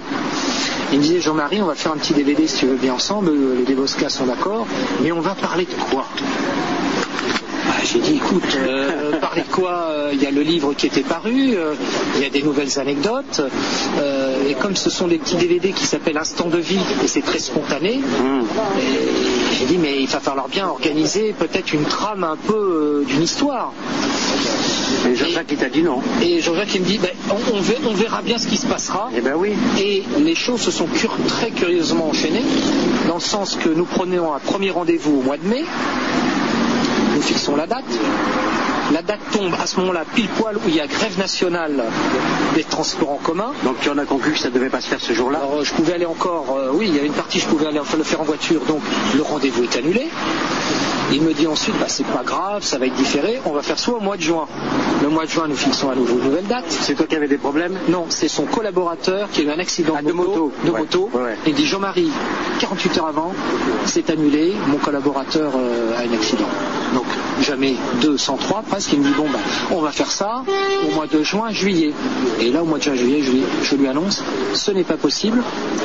il 0.91 0.99
me 0.99 1.03
disait 1.03 1.19
Jean-Marie, 1.21 1.61
on 1.61 1.65
va 1.65 1.75
faire 1.75 1.91
un 1.91 1.97
petit 1.97 2.13
DVD 2.13 2.47
si 2.47 2.59
tu 2.59 2.65
veux 2.67 2.75
bien 2.75 2.93
ensemble, 2.93 3.29
euh, 3.29 3.55
les 3.57 3.63
Déboscas 3.65 4.09
sont 4.09 4.25
d'accord, 4.25 4.65
mais 5.01 5.11
on 5.11 5.19
va 5.21 5.35
parler 5.35 5.65
de 5.65 5.73
quoi? 5.91 6.05
Ah, 7.65 7.81
J'ai 7.85 7.99
dit, 7.99 8.15
écoute, 8.15 8.43
euh, 8.57 9.19
parler 9.19 9.41
de 9.41 9.47
quoi 9.53 9.87
Euh, 9.89 10.09
Il 10.13 10.21
y 10.21 10.25
a 10.25 10.31
le 10.31 10.41
livre 10.41 10.73
qui 10.73 10.87
était 10.87 11.01
paru, 11.01 11.53
euh, 11.55 11.73
il 12.17 12.21
y 12.23 12.25
a 12.25 12.29
des 12.29 12.41
nouvelles 12.43 12.77
anecdotes, 12.79 13.41
euh, 13.99 14.49
et 14.49 14.53
comme 14.55 14.75
ce 14.75 14.89
sont 14.89 15.07
des 15.07 15.17
petits 15.17 15.35
DVD 15.37 15.71
qui 15.71 15.85
s'appellent 15.85 16.17
Instant 16.17 16.47
de 16.49 16.57
vie, 16.57 16.79
et 17.03 17.07
c'est 17.07 17.21
très 17.21 17.39
spontané, 17.39 17.93
et 18.79 19.53
j'ai 19.57 19.65
dit, 19.65 19.77
mais 19.77 19.99
il 20.01 20.07
va 20.07 20.19
falloir 20.19 20.47
bien 20.49 20.67
organiser 20.67 21.33
peut-être 21.37 21.73
une 21.73 21.83
trame 21.85 22.23
un 22.23 22.35
peu 22.37 22.53
euh, 22.53 23.05
d'une 23.05 23.23
histoire. 23.23 23.71
Et 25.09 25.15
Jean-Jacques, 25.15 25.47
il 25.51 25.57
t'a 25.57 25.69
dit 25.69 25.81
non. 25.83 25.99
Et 26.21 26.39
Jean-Jacques 26.41 26.75
il 26.75 26.81
me 26.81 26.85
dit, 26.85 26.97
ben, 26.99 27.09
on, 27.29 27.57
on 27.57 27.61
ver- 27.61 27.79
on 27.87 27.93
verra 27.93 28.21
bien 28.21 28.37
ce 28.37 28.47
qui 28.47 28.57
se 28.57 28.65
passera. 28.65 29.09
Eh 29.15 29.21
ben 29.21 29.33
oui. 29.35 29.53
Et 29.81 30.03
les 30.19 30.35
choses 30.35 30.61
se 30.61 30.71
sont 30.71 30.85
cur- 30.87 31.15
très 31.27 31.49
curieusement 31.51 32.09
enchaînées, 32.09 32.43
dans 33.07 33.15
le 33.15 33.19
sens 33.21 33.55
que 33.61 33.69
nous 33.69 33.85
prenons 33.85 34.33
un 34.33 34.39
premier 34.39 34.69
rendez-vous 34.71 35.19
au 35.19 35.21
mois 35.21 35.37
de 35.37 35.47
mai, 35.47 35.63
fixons 37.23 37.55
la 37.55 37.67
date. 37.67 37.83
La 38.91 39.01
date 39.01 39.19
tombe 39.31 39.53
à 39.61 39.65
ce 39.65 39.79
moment-là 39.79 40.03
pile 40.13 40.27
poil 40.27 40.57
où 40.57 40.61
il 40.67 40.75
y 40.75 40.81
a 40.81 40.87
grève 40.87 41.17
nationale 41.17 41.83
des 42.53 42.63
transports 42.63 43.11
en 43.11 43.15
commun. 43.17 43.51
Donc 43.63 43.75
tu 43.81 43.89
en 43.89 43.97
as 43.97 44.05
conclu 44.05 44.33
que 44.33 44.39
ça 44.39 44.49
devait 44.49 44.69
pas 44.69 44.81
se 44.81 44.87
faire 44.89 44.99
ce 44.99 45.13
jour-là 45.13 45.39
Alors 45.39 45.59
euh, 45.59 45.63
je 45.63 45.73
pouvais 45.73 45.93
aller 45.93 46.05
encore, 46.05 46.55
euh, 46.57 46.69
oui, 46.73 46.87
il 46.89 46.95
y 46.95 46.99
a 46.99 47.03
une 47.03 47.13
partie 47.13 47.39
je 47.39 47.47
pouvais 47.47 47.65
aller 47.67 47.79
enfin, 47.79 47.97
le 47.97 48.03
faire 48.03 48.21
en 48.21 48.25
voiture, 48.25 48.61
donc 48.65 48.81
le 49.15 49.21
rendez-vous 49.21 49.63
est 49.63 49.75
annulé. 49.77 50.09
Il 51.11 51.21
me 51.21 51.33
dit 51.33 51.47
ensuite, 51.47 51.75
bah, 51.79 51.85
c'est 51.89 52.05
pas 52.07 52.23
grave, 52.23 52.63
ça 52.63 52.77
va 52.77 52.87
être 52.87 52.95
différé, 52.95 53.39
on 53.45 53.51
va 53.51 53.61
faire 53.61 53.77
soit 53.77 53.95
au 53.97 53.99
mois 53.99 54.17
de 54.17 54.21
juin. 54.21 54.47
Le 55.01 55.09
mois 55.09 55.25
de 55.25 55.29
juin, 55.29 55.47
nous 55.47 55.55
fixons 55.55 55.89
à 55.89 55.95
nouveau 55.95 56.17
une 56.17 56.23
nouvelle 56.23 56.47
date. 56.47 56.65
C'est 56.69 56.95
toi 56.95 57.05
qui 57.05 57.15
avais 57.15 57.27
des 57.27 57.37
problèmes? 57.37 57.77
Non, 57.89 58.05
c'est 58.09 58.27
son 58.29 58.45
collaborateur 58.45 59.29
qui 59.31 59.41
a 59.41 59.43
eu 59.43 59.49
un 59.49 59.59
accident 59.59 59.95
Ah, 59.97 60.01
de 60.01 60.11
moto. 60.11 60.51
de 60.65 60.71
Ouais. 60.71 60.79
moto. 60.79 61.09
Ouais, 61.13 61.21
ouais. 61.21 61.37
Il 61.45 61.53
dit 61.53 61.67
Jean-Marie, 61.67 62.09
48 62.59 62.97
heures 62.97 63.07
avant, 63.07 63.31
c'est 63.85 64.09
annulé, 64.09 64.53
mon 64.67 64.77
collaborateur 64.77 65.51
euh, 65.55 65.97
a 65.97 66.01
un 66.01 66.13
accident. 66.13 66.47
Donc 66.95 67.05
jamais 67.41 67.75
2 68.01 68.17
sans 68.17 68.37
3 68.37 68.63
presque. 68.67 68.93
Il 68.93 68.99
me 68.99 69.05
dit 69.05 69.13
bon 69.15 69.25
ben 69.31 69.39
on 69.71 69.81
va 69.81 69.91
faire 69.91 70.11
ça 70.11 70.43
au 70.87 70.93
mois 70.95 71.07
de 71.07 71.23
juin, 71.23 71.51
juillet. 71.51 71.93
Et 72.39 72.51
là 72.51 72.61
au 72.63 72.65
mois 72.65 72.77
de 72.77 72.83
juin, 72.83 72.95
juillet, 72.95 73.21
je, 73.23 73.31
lui- 73.31 73.43
je 73.63 73.75
lui 73.75 73.87
annonce 73.87 74.21
ce 74.53 74.71
n'est 74.71 74.83
pas 74.83 74.97
possible, 74.97 75.41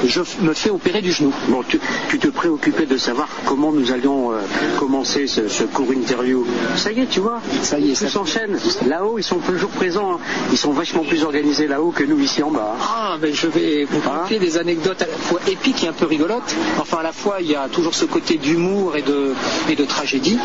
je 0.07 0.21
me 0.43 0.53
fais 0.55 0.71
opérer 0.71 1.01
du 1.03 1.13
genou. 1.13 1.33
Bon, 1.49 1.63
tu, 1.67 1.81
tu 2.11 2.19
te 2.19 2.29
préoccupais 2.29 2.87
de 2.87 2.97
savoir 2.97 3.29
comment 3.47 3.73
nous 3.73 3.93
allions 3.93 4.33
euh, 4.33 4.37
commencer 4.79 5.27
ce, 5.27 5.49
ce 5.49 5.65
court 5.65 5.93
interview. 5.93 6.45
Ça 6.77 6.93
y 6.93 7.01
est, 7.01 7.07
tu 7.07 7.21
vois, 7.21 7.41
ça 7.63 7.79
y 7.79 7.91
est, 7.93 7.95
tout 7.99 8.09
s'enchaîne. 8.09 8.59
Là-haut, 8.87 9.19
ils 9.19 9.25
sont 9.25 9.39
toujours 9.39 9.71
présents. 9.71 10.13
hein. 10.15 10.19
Ils 10.53 10.59
sont 10.59 10.73
vachement 10.73 11.03
plus 11.05 11.25
organisés 11.25 11.67
là-haut 11.67 11.91
que 11.91 12.05
nous 12.05 12.19
ici 12.21 12.43
en 12.43 12.51
bas. 12.51 12.75
Ah, 12.81 13.17
ben 13.21 13.33
je 13.35 13.47
vais 13.47 13.85
vous 13.85 14.01
conter 14.01 14.39
des 14.39 14.59
anecdotes 14.59 15.03
à 15.03 15.07
la 15.07 15.17
fois 15.17 15.41
épiques 15.49 15.85
et 15.85 15.89
un 15.89 15.93
peu 15.93 16.07
rigolotes. 16.07 16.55
Enfin, 16.81 16.99
à 16.99 17.03
la 17.03 17.13
fois, 17.13 17.37
il 17.41 17.51
y 17.51 17.55
a 17.57 17.69
toujours 17.69 17.95
ce 17.95 18.05
côté 18.05 18.37
d'humour 18.37 18.97
et 18.97 19.03
de, 19.03 19.33
et 19.69 19.75
de 19.77 19.85
tragédie. 19.85 20.39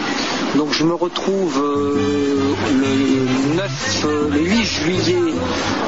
Donc, 0.55 0.62
je 0.71 0.83
me 0.83 0.93
retrouve 0.93 1.61
euh, 1.61 2.55
le 2.71 3.55
9, 3.55 4.05
euh, 4.05 4.29
le 4.31 4.39
8 4.39 4.63
juillet, 4.63 5.33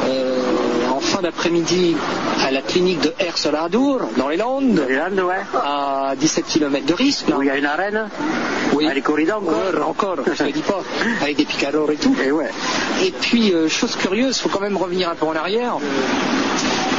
euh, 0.07 0.89
en 0.89 0.99
fin 0.99 1.21
d'après-midi, 1.21 1.95
à 2.43 2.51
la 2.51 2.61
clinique 2.61 3.01
de 3.01 3.13
Herseladour, 3.19 4.01
dans 4.17 4.29
les 4.29 4.37
Landes, 4.37 4.81
à 5.63 6.13
17 6.17 6.45
km 6.45 6.85
de 6.85 6.93
risque. 6.93 7.25
Où 7.35 7.41
il 7.41 7.47
y 7.47 7.51
a 7.51 7.57
une 7.57 7.65
arène 7.65 8.09
oui. 8.73 8.87
Les 8.93 9.01
corridors 9.01 9.41
encore 9.87 10.15
Encore, 10.15 10.17
je 10.33 10.43
ne 10.43 10.51
dis 10.51 10.61
pas, 10.61 10.81
avec 11.21 11.37
des 11.37 11.45
picadors 11.45 11.89
et 11.91 11.95
tout. 11.95 12.15
Et, 12.25 12.31
ouais. 12.31 12.49
et 13.03 13.11
puis, 13.11 13.53
euh, 13.53 13.69
chose 13.69 13.95
curieuse, 13.95 14.37
il 14.37 14.41
faut 14.41 14.49
quand 14.49 14.61
même 14.61 14.77
revenir 14.77 15.09
un 15.09 15.15
peu 15.15 15.25
en 15.25 15.35
arrière. 15.35 15.77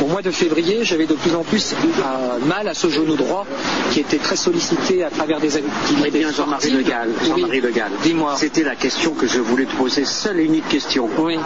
Au 0.06 0.08
mois 0.08 0.22
de 0.22 0.30
février, 0.30 0.84
j'avais 0.84 1.06
de 1.06 1.14
plus 1.14 1.34
en 1.34 1.42
plus 1.42 1.74
euh, 1.74 2.38
mal 2.46 2.68
à 2.68 2.74
ce 2.74 2.88
genou 2.88 3.16
droit 3.16 3.44
qui 3.90 3.98
était 3.98 4.18
très 4.18 4.36
sollicité 4.36 5.02
à 5.02 5.10
travers 5.10 5.40
des 5.40 5.56
activités. 5.56 6.04
Eh 6.06 6.10
bien, 6.12 6.30
Jean-Marie 6.32 6.70
Le 6.70 6.82
Gall, 6.82 7.08
Jean-Marie 7.26 7.60
Gall, 7.74 7.90
dis-moi. 8.04 8.34
C'était 8.38 8.62
la 8.62 8.76
question 8.76 9.14
que 9.14 9.26
je 9.26 9.40
voulais 9.40 9.64
te 9.64 9.74
poser, 9.74 10.04
seule 10.04 10.38
et 10.38 10.44
unique 10.44 10.68
question. 10.68 11.08
Oui. 11.18 11.36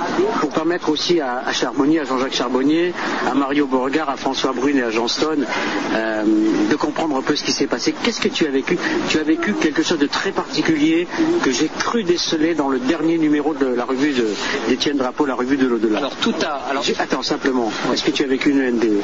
Pour 0.41 0.51
permettre 0.51 0.91
aussi 0.91 1.21
à, 1.21 1.39
à 1.47 1.53
Charbonnier, 1.55 2.01
à 2.01 2.05
Jean-Jacques 2.05 2.35
Charbonnier, 2.35 2.93
à 3.27 3.33
Mario 3.35 3.67
Beauregard, 3.67 4.11
à 4.11 4.17
François 4.19 4.53
Brune 4.53 4.77
et 4.77 4.83
à 4.83 4.91
Jean 4.91 5.09
Stone 5.09 5.47
euh, 5.95 6.25
de 6.71 6.77
comprendre 6.77 7.17
un 7.17 7.23
peu 7.23 7.37
ce 7.37 7.45
qui 7.45 7.53
s'est 7.53 7.67
passé. 7.67 7.95
Qu'est-ce 8.03 8.21
que 8.21 8.29
tu 8.29 8.47
as 8.47 8.51
vécu? 8.51 8.77
Tu 9.09 9.19
as 9.19 9.23
vécu 9.23 9.55
quelque 9.55 9.83
chose 9.83 9.99
de 9.99 10.07
très 10.07 10.33
particulier 10.33 11.09
que 11.43 11.51
j'ai 11.51 11.71
cru 11.79 12.05
déceler 12.05 12.55
dans 12.55 12.69
le 12.69 12.79
dernier 12.79 13.17
numéro 13.17 13.55
de 13.55 13.67
la 13.67 13.87
revue 13.87 14.13
de- 14.13 14.29
d'Étienne 14.69 14.99
Drapeau, 14.99 15.25
la 15.25 15.35
revue 15.35 15.57
de 15.57 15.67
l'au-delà. 15.67 15.97
Alors 15.99 16.17
tout 16.17 16.35
a. 16.43 16.69
Alors, 16.71 16.85
Attends, 16.99 17.23
simplement, 17.23 17.71
est-ce 17.93 18.05
que 18.05 18.11
tu 18.11 18.23
as 18.25 18.27
vécu 18.27 18.50
NDE 18.59 19.01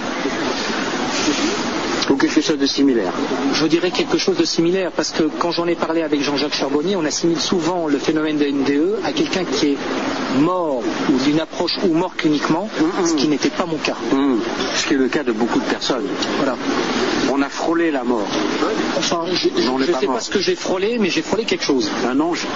Ou 2.11 2.15
quelque 2.17 2.41
chose 2.41 2.59
de 2.59 2.67
similaire 2.67 3.13
Je 3.55 3.67
dirais 3.67 3.91
quelque 3.91 4.17
chose 4.19 4.37
de 4.37 4.45
similaire 4.45 4.93
parce 4.93 5.11
que 5.11 5.25
quand 5.39 5.51
j'en 5.51 5.67
ai 5.67 5.75
parlé 5.75 6.03
avec 6.03 6.23
Jean-Jacques 6.23 6.55
Charbonnier, 6.55 6.95
on 6.97 7.05
assimile 7.05 7.41
souvent 7.41 7.89
le 7.89 7.99
phénomène 7.99 8.39
de 8.39 8.47
NDE 8.47 9.01
à 9.05 9.13
quelqu'un 9.13 9.45
qui 9.45 9.73
est 9.73 9.77
mort 10.41 10.83
ou 11.11 11.19
d'une 11.25 11.41
approche 11.41 11.73
ou 11.85 11.93
mort 11.95 12.15
cliniquement, 12.17 12.69
ce 13.05 13.15
qui 13.15 13.27
n'était 13.29 13.51
pas 13.51 13.67
mon 13.67 13.77
cas. 13.79 13.97
Hum, 14.13 14.41
Ce 14.77 14.87
qui 14.87 14.95
est 14.95 14.99
le 14.99 15.09
cas 15.09 15.25
de 15.25 15.33
beaucoup 15.33 15.59
de 15.59 15.65
personnes. 15.65 16.07
Voilà. 16.37 16.57
On 17.33 17.43
a 17.43 17.49
frôlé 17.49 17.91
la 17.91 18.05
mort. 18.05 18.29
Enfin, 18.97 19.25
je 19.33 19.49
ne 19.49 19.85
sais 19.85 20.07
mort. 20.07 20.15
pas 20.17 20.21
ce 20.21 20.31
que 20.31 20.39
j'ai 20.39 20.55
frôlé, 20.55 20.99
mais 21.01 21.11
j'ai 21.11 21.23
frôlé 21.23 21.45
quelque 21.45 21.65
chose. 21.65 21.91
Un 22.09 22.21
ange 22.21 22.47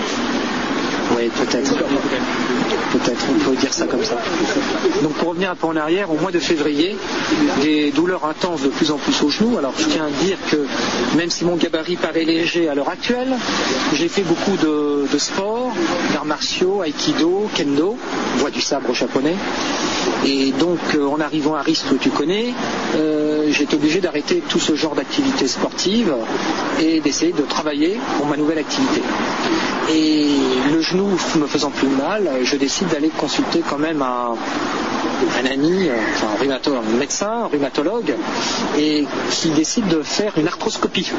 Oui, 1.16 1.28
peut-être. 1.28 1.74
Peut-être, 2.92 3.24
on 3.30 3.50
peut 3.50 3.56
dire 3.56 3.72
ça 3.72 3.86
comme 3.86 4.02
ça. 4.04 4.16
Donc 5.02 5.12
pour 5.14 5.28
revenir 5.28 5.50
un 5.50 5.54
peu 5.54 5.66
en 5.66 5.76
arrière, 5.76 6.10
au 6.10 6.16
mois 6.16 6.32
de 6.32 6.40
février, 6.40 6.96
des 7.62 7.90
douleurs 7.92 8.24
intenses 8.24 8.62
de 8.62 8.68
plus 8.68 8.90
en 8.90 8.96
plus 8.96 9.22
au 9.22 9.30
genou. 9.30 9.58
Alors 9.58 9.72
je 9.78 9.84
tiens 9.84 10.06
à 10.06 10.24
dire 10.24 10.36
que 10.50 10.66
même 11.16 11.30
si 11.30 11.44
mon 11.44 11.56
gabarit 11.56 11.96
paraît 11.96 12.24
léger 12.24 12.68
à 12.68 12.74
l'heure 12.74 12.88
actuelle, 12.88 13.32
j'ai 13.94 14.08
fait 14.08 14.22
beaucoup 14.22 14.56
de, 14.56 15.06
de 15.12 15.18
sport, 15.18 15.72
d'arts 16.12 16.24
martiaux, 16.24 16.82
aïkido, 16.82 17.48
kendo, 17.54 17.96
voie 18.38 18.50
du 18.50 18.60
sabre 18.60 18.92
japonais. 18.92 19.36
Et 20.26 20.52
donc 20.52 20.78
euh, 20.94 21.06
en 21.06 21.20
arrivant 21.20 21.54
à 21.54 21.62
Rist, 21.62 21.88
que 21.88 21.94
tu 21.94 22.10
connais, 22.10 22.54
euh, 22.96 23.30
été 23.62 23.76
obligé 23.76 24.00
d'arrêter 24.00 24.42
tout 24.48 24.58
ce 24.58 24.74
genre 24.74 24.94
d'activités 24.94 25.46
sportives 25.46 26.14
et 26.80 27.00
d'essayer 27.00 27.32
de 27.32 27.42
travailler 27.42 27.98
pour 28.16 28.26
ma 28.26 28.36
nouvelle 28.36 28.58
activité. 28.58 29.02
Et 29.92 30.28
le 30.72 30.80
genou 30.80 30.99
me 31.04 31.46
faisant 31.46 31.70
plus 31.70 31.88
mal, 31.88 32.28
je 32.44 32.56
décide 32.56 32.88
d'aller 32.88 33.08
consulter 33.08 33.62
quand 33.68 33.78
même 33.78 34.02
un, 34.02 34.34
un 35.42 35.46
ami, 35.50 35.88
euh, 35.88 35.92
enfin, 36.14 36.28
un, 36.34 36.42
rhumato- 36.44 36.76
un 36.76 36.98
médecin, 36.98 37.44
un 37.44 37.46
rhumatologue, 37.46 38.14
et 38.78 39.04
qui 39.30 39.50
décide 39.50 39.86
de 39.88 40.02
faire 40.02 40.32
une 40.38 40.46
arthroscopie. 40.48 41.10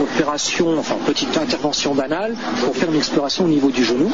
Opération, 0.00 0.76
enfin 0.78 0.96
petite 1.06 1.36
intervention 1.36 1.94
banale 1.94 2.34
pour 2.64 2.76
faire 2.76 2.90
une 2.90 2.96
exploration 2.96 3.44
au 3.44 3.48
niveau 3.48 3.70
du 3.70 3.84
genou. 3.84 4.10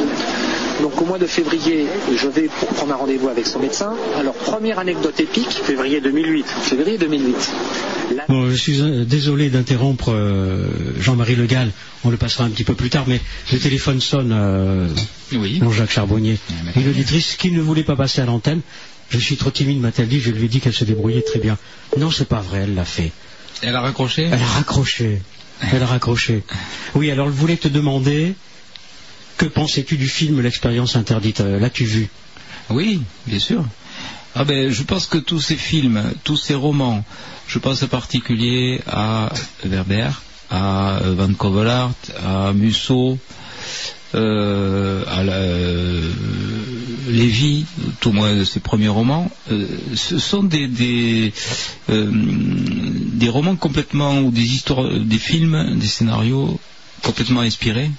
Donc 0.83 1.01
au 1.01 1.05
mois 1.05 1.19
de 1.19 1.27
février, 1.27 1.87
je 2.15 2.29
vais 2.29 2.49
pour 2.61 2.69
prendre 2.69 2.93
un 2.93 2.97
rendez-vous 2.97 3.29
avec 3.29 3.47
son 3.47 3.59
médecin. 3.59 3.95
Alors 4.19 4.35
première 4.35 4.79
anecdote 4.79 5.19
épique. 5.21 5.51
Février 5.51 6.01
2008. 6.01 6.47
Février 6.47 6.99
2008. 6.99 7.35
La- 8.17 8.25
Bon, 8.29 8.49
je 8.51 8.57
suis 8.57 8.81
euh, 8.81 9.05
désolé 9.05 9.49
d'interrompre 9.51 10.13
euh, 10.13 10.67
Jean-Marie 10.99 11.37
Le 11.37 11.47
Gall. 11.47 11.71
On 12.05 12.11
le 12.11 12.17
passera 12.17 12.45
un 12.45 12.51
petit 12.51 12.65
peu 12.65 12.75
plus 12.75 12.89
tard, 12.91 13.05
mais 13.07 13.21
le 13.53 13.59
téléphone 13.59 14.01
sonne. 14.01 14.33
euh, 14.33 14.89
Jean-Jacques 15.31 15.91
Charbonnier. 15.93 16.39
Une 16.77 16.89
auditrice 16.89 17.37
qui 17.37 17.51
ne 17.53 17.61
voulait 17.61 17.85
pas 17.85 17.97
passer 17.97 18.21
à 18.23 18.25
l'antenne. 18.25 18.61
Je 19.11 19.19
suis 19.19 19.37
trop 19.37 19.51
timide, 19.51 19.81
m'a-t-elle 19.81 20.09
dit. 20.09 20.21
Je 20.21 20.31
lui 20.31 20.45
ai 20.47 20.49
dit 20.49 20.61
qu'elle 20.61 20.73
se 20.73 20.85
débrouillait 20.85 21.23
très 21.23 21.41
bien. 21.41 21.59
Non, 21.99 22.11
c'est 22.11 22.29
pas 22.29 22.41
vrai. 22.41 22.61
Elle 22.61 22.75
l'a 22.75 22.85
fait. 22.85 23.13
Elle 23.63 23.77
a 23.77 23.81
raccroché? 23.83 24.23
Elle 24.25 24.41
a 24.43 24.47
raccroché. 24.47 25.21
Elle 25.73 25.83
a 25.83 25.87
raccroché. 25.87 26.43
Oui, 26.95 27.11
alors 27.11 27.27
elle 27.27 27.33
voulait 27.35 27.57
te 27.59 27.69
demander 27.69 28.35
que 29.37 29.45
pensais-tu 29.47 29.97
du 29.99 30.09
film 30.09 30.41
L'expérience 30.41 30.97
interdite 30.97 31.41
Euh, 31.41 31.59
L'as-tu 31.61 31.85
vu? 31.85 32.09
Oui, 32.71 33.03
bien 33.27 33.39
sûr. 33.39 33.65
Ah 34.35 34.45
ben, 34.45 34.71
je 34.71 34.83
pense 34.85 35.07
que 35.07 35.19
tous 35.19 35.41
ces 35.41 35.57
films, 35.57 36.03
tous 36.25 36.37
ces 36.37 36.55
romans, 36.55 37.05
je 37.49 37.59
pense 37.59 37.83
en 37.83 37.89
particulier 37.89 38.81
à 38.87 39.31
Werber, 39.65 40.11
à 40.51 40.99
euh, 41.03 41.15
Van 41.17 41.33
Covelart, 41.35 41.95
à 42.25 42.53
Musso, 42.53 43.19
euh, 44.15 45.05
à 45.07 45.23
la, 45.23 45.35
euh, 45.35 46.11
Lévy, 47.09 47.65
tout 48.01 48.09
au 48.09 48.13
moins 48.13 48.35
de 48.35 48.43
ses 48.43 48.59
premiers 48.59 48.89
romans, 48.89 49.31
euh, 49.53 49.67
ce 49.95 50.19
sont 50.19 50.43
des 50.43 50.67
des, 50.67 51.33
des 51.89 53.29
romans 53.29 53.55
complètement 53.55 54.19
ou 54.21 54.33
des 54.33 54.43
histoires, 54.43 54.89
des 54.99 55.19
films, 55.19 55.79
des 55.79 55.87
scénarios 55.87 56.59
complètement 57.03 57.41
inspirés. 57.41 57.91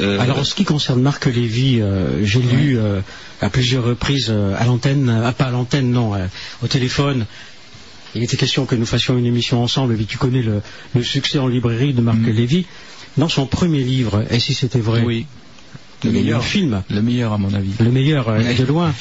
Alors 0.00 0.40
en 0.40 0.44
ce 0.44 0.54
qui 0.54 0.64
concerne 0.64 1.00
Marc 1.00 1.26
Lévy, 1.26 1.80
j'ai 2.22 2.42
lu 2.42 2.78
à 3.40 3.48
plusieurs 3.48 3.84
reprises 3.84 4.30
à 4.30 4.64
l'antenne, 4.66 5.32
pas 5.38 5.46
à 5.46 5.50
l'antenne, 5.50 5.90
non, 5.92 6.12
au 6.62 6.66
téléphone. 6.66 7.24
Il 8.14 8.22
était 8.22 8.36
question 8.36 8.64
que 8.66 8.74
nous 8.74 8.86
fassions 8.86 9.18
une 9.18 9.26
émission 9.26 9.62
ensemble, 9.62 10.00
et 10.00 10.04
tu 10.04 10.18
connais 10.18 10.42
le, 10.42 10.62
le 10.94 11.02
succès 11.02 11.38
en 11.38 11.46
librairie 11.46 11.92
de 11.92 12.00
Marc 12.00 12.18
Lévy. 12.24 12.66
Dans 13.16 13.28
son 13.28 13.46
premier 13.46 13.82
livre, 13.82 14.24
et 14.30 14.38
si 14.38 14.54
c'était 14.54 14.78
vrai 14.80 15.02
Oui. 15.04 15.26
Le 16.04 16.10
Le 16.10 16.14
meilleur 16.14 16.44
film. 16.44 16.82
Le 16.88 17.02
meilleur 17.02 17.32
à 17.32 17.38
mon 17.38 17.52
avis. 17.52 17.72
Le 17.80 17.90
meilleur 17.90 18.28
euh, 18.28 18.54
de 18.54 18.64
loin. 18.64 18.94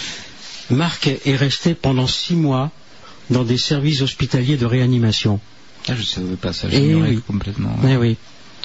Marc 0.71 1.07
est 1.07 1.35
resté 1.35 1.75
pendant 1.75 2.07
six 2.07 2.35
mois 2.35 2.71
dans 3.29 3.43
des 3.43 3.57
services 3.57 4.01
hospitaliers 4.01 4.57
de 4.57 4.65
réanimation. 4.65 5.39
Ah, 5.87 5.93
je 5.95 6.01
savais 6.03 6.35
pas 6.35 6.53
ça, 6.53 6.67
Eh 6.71 6.75
j'ignorais 6.75 7.09
oui. 7.11 7.21
complètement. 7.25 7.77
Eh 7.87 7.95
oui. 7.97 8.17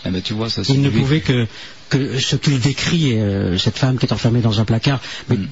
Ah 0.04 0.10
ben, 0.10 0.22
tu 0.22 0.32
vois, 0.32 0.48
ça 0.50 0.62
Il 0.68 0.80
ne 0.80 0.88
pouvait 0.90 1.20
que, 1.20 1.46
que 1.90 2.18
ce 2.18 2.34
qu'il 2.36 2.58
décrit, 2.58 3.12
euh, 3.18 3.58
cette 3.58 3.76
femme 3.78 3.98
qui 3.98 4.06
est 4.06 4.12
enfermée 4.12 4.40
dans 4.40 4.58
un 4.60 4.64
placard, 4.64 5.00
mais 5.28 5.36
Mm. 5.36 5.48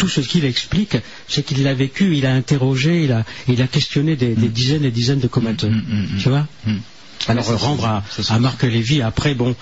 Tout 0.00 0.08
ce 0.08 0.22
qu'il 0.22 0.46
explique, 0.46 0.96
c'est 1.28 1.44
qu'il 1.44 1.62
l'a 1.62 1.74
vécu, 1.74 2.16
il 2.16 2.24
a 2.24 2.32
interrogé, 2.32 3.04
il 3.04 3.12
a, 3.12 3.26
il 3.48 3.60
a 3.60 3.66
questionné 3.66 4.16
des, 4.16 4.34
des 4.34 4.48
dizaines 4.48 4.86
et 4.86 4.90
dizaines 4.90 5.20
de 5.20 5.28
comateux. 5.28 5.68
Mm, 5.68 5.84
mm, 5.88 6.14
mm. 6.14 6.18
Tu 6.18 6.28
vois 6.30 6.46
Mm. 6.66 6.78
Alors 7.28 7.60
rendre 7.60 7.84
à, 7.84 8.02
à 8.30 8.38
Marc 8.38 8.62
Lévy, 8.62 9.02
après, 9.02 9.34
bon, 9.34 9.54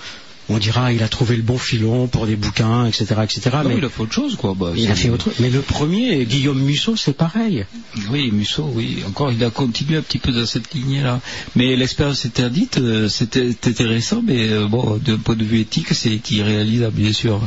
on 0.47 0.57
dira 0.57 0.93
il 0.93 1.03
a 1.03 1.09
trouvé 1.09 1.35
le 1.35 1.41
bon 1.41 1.57
filon 1.57 2.07
pour 2.07 2.25
des 2.25 2.37
bouquins, 2.37 2.85
etc. 2.85 3.15
etc. 3.23 3.49
Non, 3.63 3.69
mais 3.69 3.77
il 3.77 3.83
a 3.85 3.89
fait 3.89 4.01
autre 4.01 4.13
chose, 4.13 4.37
quoi. 4.37 4.55
Bah, 4.57 4.71
il 4.77 4.89
a 4.89 4.95
fait 4.95 5.09
autre 5.09 5.29
Mais 5.39 5.49
le 5.49 5.59
premier, 5.59 6.25
Guillaume 6.25 6.61
Musso, 6.61 6.95
c'est 6.95 7.17
pareil. 7.17 7.65
Oui, 8.09 8.31
Musso, 8.31 8.71
oui. 8.73 9.03
Encore, 9.05 9.31
il 9.33 9.43
a 9.43 9.49
continué 9.49 9.97
un 9.97 10.01
petit 10.01 10.19
peu 10.19 10.31
dans 10.31 10.45
cette 10.45 10.73
lignée-là. 10.73 11.19
Mais 11.57 11.75
l'expérience 11.75 12.25
interdite, 12.25 12.77
euh, 12.77 13.09
c'était 13.09 13.49
c'était 13.49 13.71
intéressant, 13.71 14.23
mais 14.25 14.49
euh, 14.49 14.67
bon, 14.67 14.97
d'un 14.97 15.17
point 15.17 15.35
de 15.35 15.43
vue 15.43 15.59
éthique, 15.59 15.93
c'est 15.93 16.31
irréalisable, 16.31 16.95
bien 16.95 17.13
sûr. 17.13 17.41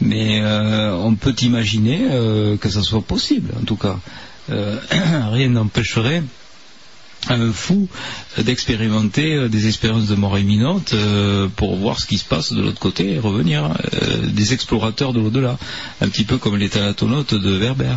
Mais 0.00 0.40
euh, 0.40 0.94
on 0.96 1.14
peut 1.14 1.34
imaginer 1.42 2.06
euh, 2.10 2.56
que 2.56 2.68
ça 2.68 2.82
soit 2.82 3.02
possible, 3.02 3.52
en 3.60 3.64
tout 3.64 3.76
cas. 3.76 3.98
Euh, 4.50 4.78
rien 5.32 5.48
n'empêcherait 5.48 6.22
un 7.28 7.52
fou 7.52 7.88
d'expérimenter 8.38 9.34
euh, 9.34 9.48
des 9.48 9.66
expériences 9.66 10.06
de 10.06 10.14
mort 10.14 10.38
imminente 10.38 10.92
euh, 10.94 11.48
pour 11.56 11.76
voir 11.76 11.98
ce 11.98 12.06
qui 12.06 12.18
se 12.18 12.24
passe 12.24 12.52
de 12.52 12.62
l'autre 12.62 12.78
côté 12.78 13.12
et 13.12 13.18
revenir. 13.18 13.74
Euh, 13.94 14.26
des 14.26 14.52
explorateurs 14.52 15.12
de 15.12 15.20
l'au-delà, 15.20 15.58
un 16.00 16.08
petit 16.08 16.24
peu 16.24 16.38
comme 16.38 16.56
les 16.56 16.68
thanatonautes 16.68 17.34
de 17.34 17.56
Werber, 17.56 17.96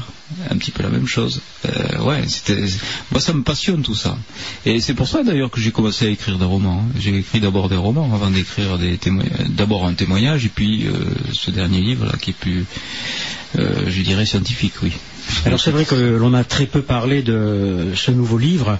un 0.49 0.57
petit 0.57 0.71
peu 0.71 0.83
la 0.83 0.89
même 0.89 1.07
chose. 1.07 1.41
Euh, 1.65 1.99
ouais, 2.03 2.23
moi 3.11 3.21
ça 3.21 3.33
me 3.33 3.43
passionne 3.43 3.83
tout 3.83 3.95
ça. 3.95 4.17
Et 4.65 4.79
c'est 4.81 4.93
pour 4.93 5.07
ça 5.07 5.23
d'ailleurs 5.23 5.51
que 5.51 5.61
j'ai 5.61 5.71
commencé 5.71 6.07
à 6.07 6.09
écrire 6.09 6.37
des 6.37 6.45
romans. 6.45 6.83
hein. 6.85 6.91
J'ai 6.99 7.15
écrit 7.17 7.39
d'abord 7.39 7.69
des 7.69 7.75
romans 7.75 8.09
avant 8.13 8.29
d'écrire 8.31 8.77
des 8.77 8.97
témoignages, 8.97 9.47
d'abord 9.49 9.85
un 9.85 9.93
témoignage 9.93 10.45
et 10.45 10.49
puis 10.49 10.87
euh, 10.87 10.93
ce 11.33 11.51
dernier 11.51 11.81
livre 11.81 12.05
là 12.05 12.13
qui 12.19 12.31
est 12.31 12.33
plus, 12.33 12.65
euh, 13.57 13.89
je 13.89 14.01
dirais 14.01 14.25
scientifique, 14.25 14.73
oui. 14.81 14.93
Alors 15.45 15.59
c'est 15.59 15.71
vrai 15.71 15.85
que 15.85 15.95
l'on 15.95 16.33
a 16.33 16.43
très 16.43 16.65
peu 16.65 16.81
parlé 16.81 17.21
de 17.21 17.91
ce 17.95 18.11
nouveau 18.11 18.37
livre 18.37 18.79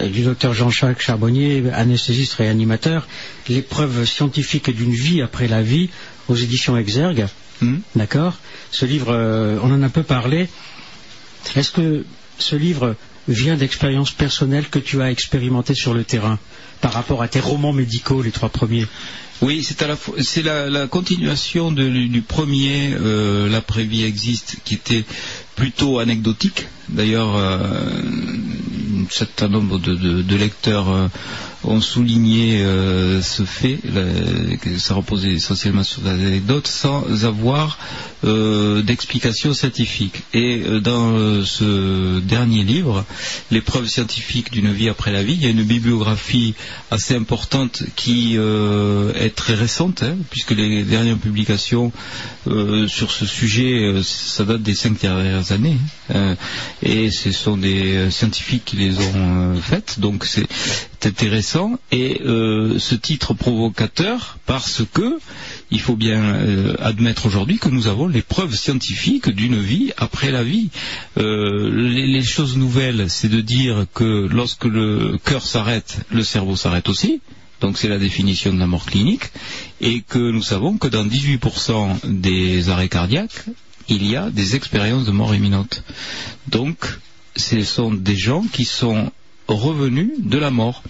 euh, 0.00 0.08
du 0.08 0.22
docteur 0.22 0.54
Jean-Jacques 0.54 1.00
Charbonnier, 1.00 1.64
anesthésiste 1.72 2.34
réanimateur, 2.34 3.06
l'épreuve 3.48 4.04
scientifique 4.04 4.70
d'une 4.70 4.92
vie 4.92 5.22
après 5.22 5.48
la 5.48 5.62
vie 5.62 5.90
aux 6.28 6.36
éditions 6.36 6.76
Exergue. 6.76 7.26
D'accord 7.94 8.34
Ce 8.70 8.84
livre, 8.84 9.08
euh, 9.10 9.58
on 9.62 9.72
en 9.72 9.82
a 9.82 9.88
peu 9.88 10.02
parlé. 10.02 10.48
Est-ce 11.54 11.70
que 11.70 12.04
ce 12.38 12.56
livre 12.56 12.96
vient 13.28 13.56
d'expériences 13.56 14.12
personnelles 14.12 14.68
que 14.68 14.78
tu 14.78 15.00
as 15.02 15.10
expérimentées 15.10 15.74
sur 15.74 15.94
le 15.94 16.04
terrain 16.04 16.38
par 16.80 16.92
rapport 16.92 17.22
à 17.22 17.28
tes 17.28 17.40
romans 17.40 17.72
médicaux, 17.72 18.22
les 18.22 18.30
trois 18.30 18.50
premiers? 18.50 18.86
Oui, 19.42 19.62
c'est 19.62 19.80
la 19.82 19.96
la, 20.44 20.70
la 20.70 20.86
continuation 20.86 21.70
du 21.70 22.22
premier 22.22 22.94
euh, 22.94 23.48
l'après-vie 23.50 24.04
existe 24.04 24.56
qui 24.64 24.74
était 24.74 25.04
plutôt 25.56 25.98
anecdotique. 25.98 26.66
D'ailleurs, 26.88 27.36
euh, 27.36 27.60
un 27.60 29.10
certain 29.10 29.48
nombre 29.48 29.78
de 29.78 30.36
lecteurs 30.36 30.88
euh, 30.90 31.08
ont 31.66 31.80
souligné 31.80 32.62
euh, 32.62 33.20
ce 33.22 33.42
fait, 33.44 33.78
que 34.60 34.78
ça 34.78 34.94
reposait 34.94 35.32
essentiellement 35.32 35.82
sur 35.82 36.02
des 36.02 36.10
anecdotes, 36.10 36.66
sans 36.66 37.24
avoir 37.24 37.78
euh, 38.24 38.82
d'explication 38.82 39.52
scientifique. 39.52 40.22
Et 40.32 40.62
euh, 40.64 40.80
dans 40.80 41.44
ce 41.44 42.20
dernier 42.20 42.62
livre, 42.62 43.04
l'épreuve 43.50 43.86
scientifique 43.88 44.52
d'une 44.52 44.72
vie 44.72 44.88
après 44.88 45.12
la 45.12 45.22
vie, 45.22 45.34
il 45.34 45.42
y 45.42 45.46
a 45.46 45.50
une 45.50 45.64
bibliographie 45.64 46.54
assez 46.90 47.14
importante 47.14 47.82
qui 47.96 48.36
est 48.36 49.34
très 49.36 49.54
récente, 49.54 50.02
hein, 50.02 50.16
puisque 50.30 50.52
les 50.52 50.84
dernières 50.84 51.18
publications 51.18 51.92
sur 52.46 53.10
ce 53.10 53.26
sujet, 53.26 54.00
ça 54.02 54.44
date 54.44 54.62
des 54.62 54.74
cinq 54.74 55.00
dernières 55.00 55.52
années, 55.52 55.78
hein, 56.14 56.36
et 56.82 57.10
ce 57.10 57.32
sont 57.32 57.56
des 57.56 58.10
scientifiques 58.10 58.64
qui 58.64 58.76
les 58.76 58.98
ont 58.98 59.54
faites, 59.60 59.98
donc 60.00 60.24
c'est 60.24 60.46
intéressant. 61.04 61.78
Et 61.92 62.22
euh, 62.24 62.78
ce 62.78 62.94
titre 62.94 63.34
provocateur, 63.34 64.38
parce 64.46 64.82
que 64.92 65.18
il 65.70 65.80
faut 65.80 65.96
bien 65.96 66.22
euh, 66.22 66.76
admettre 66.80 67.26
aujourd'hui 67.26 67.58
que 67.58 67.68
nous 67.68 67.88
avons 67.88 68.06
les 68.06 68.22
preuves 68.22 68.54
scientifiques 68.54 69.28
d'une 69.28 69.60
vie 69.60 69.92
après 69.96 70.30
la 70.30 70.44
vie. 70.44 70.70
Euh, 71.18 71.70
les 71.70 72.22
choses 72.22 72.56
nouvelles, 72.56 73.10
c'est 73.10 73.28
de 73.28 73.40
dire 73.40 73.86
que 73.92 74.28
lorsque 74.30 74.64
le 74.64 75.18
cœur 75.24 75.42
s'arrête, 75.42 75.98
le 76.10 76.22
cerveau 76.22 76.56
s'arrête 76.56 76.88
aussi. 76.88 77.20
Donc 77.60 77.78
c'est 77.78 77.88
la 77.88 77.98
définition 77.98 78.52
de 78.52 78.58
la 78.58 78.66
mort 78.66 78.86
clinique. 78.86 79.24
Et 79.80 80.02
que 80.02 80.18
nous 80.30 80.42
savons 80.42 80.78
que 80.78 80.88
dans 80.88 81.04
18% 81.04 81.98
des 82.04 82.68
arrêts 82.68 82.88
cardiaques, 82.88 83.44
il 83.88 84.06
y 84.06 84.16
a 84.16 84.30
des 84.30 84.56
expériences 84.56 85.04
de 85.06 85.10
mort 85.12 85.34
imminente. 85.34 85.82
Donc 86.48 86.98
ce 87.36 87.62
sont 87.62 87.92
des 87.92 88.16
gens 88.16 88.42
qui 88.52 88.64
sont 88.64 89.10
revenus 89.48 90.10
de 90.18 90.38
la 90.38 90.50
mort. 90.50 90.82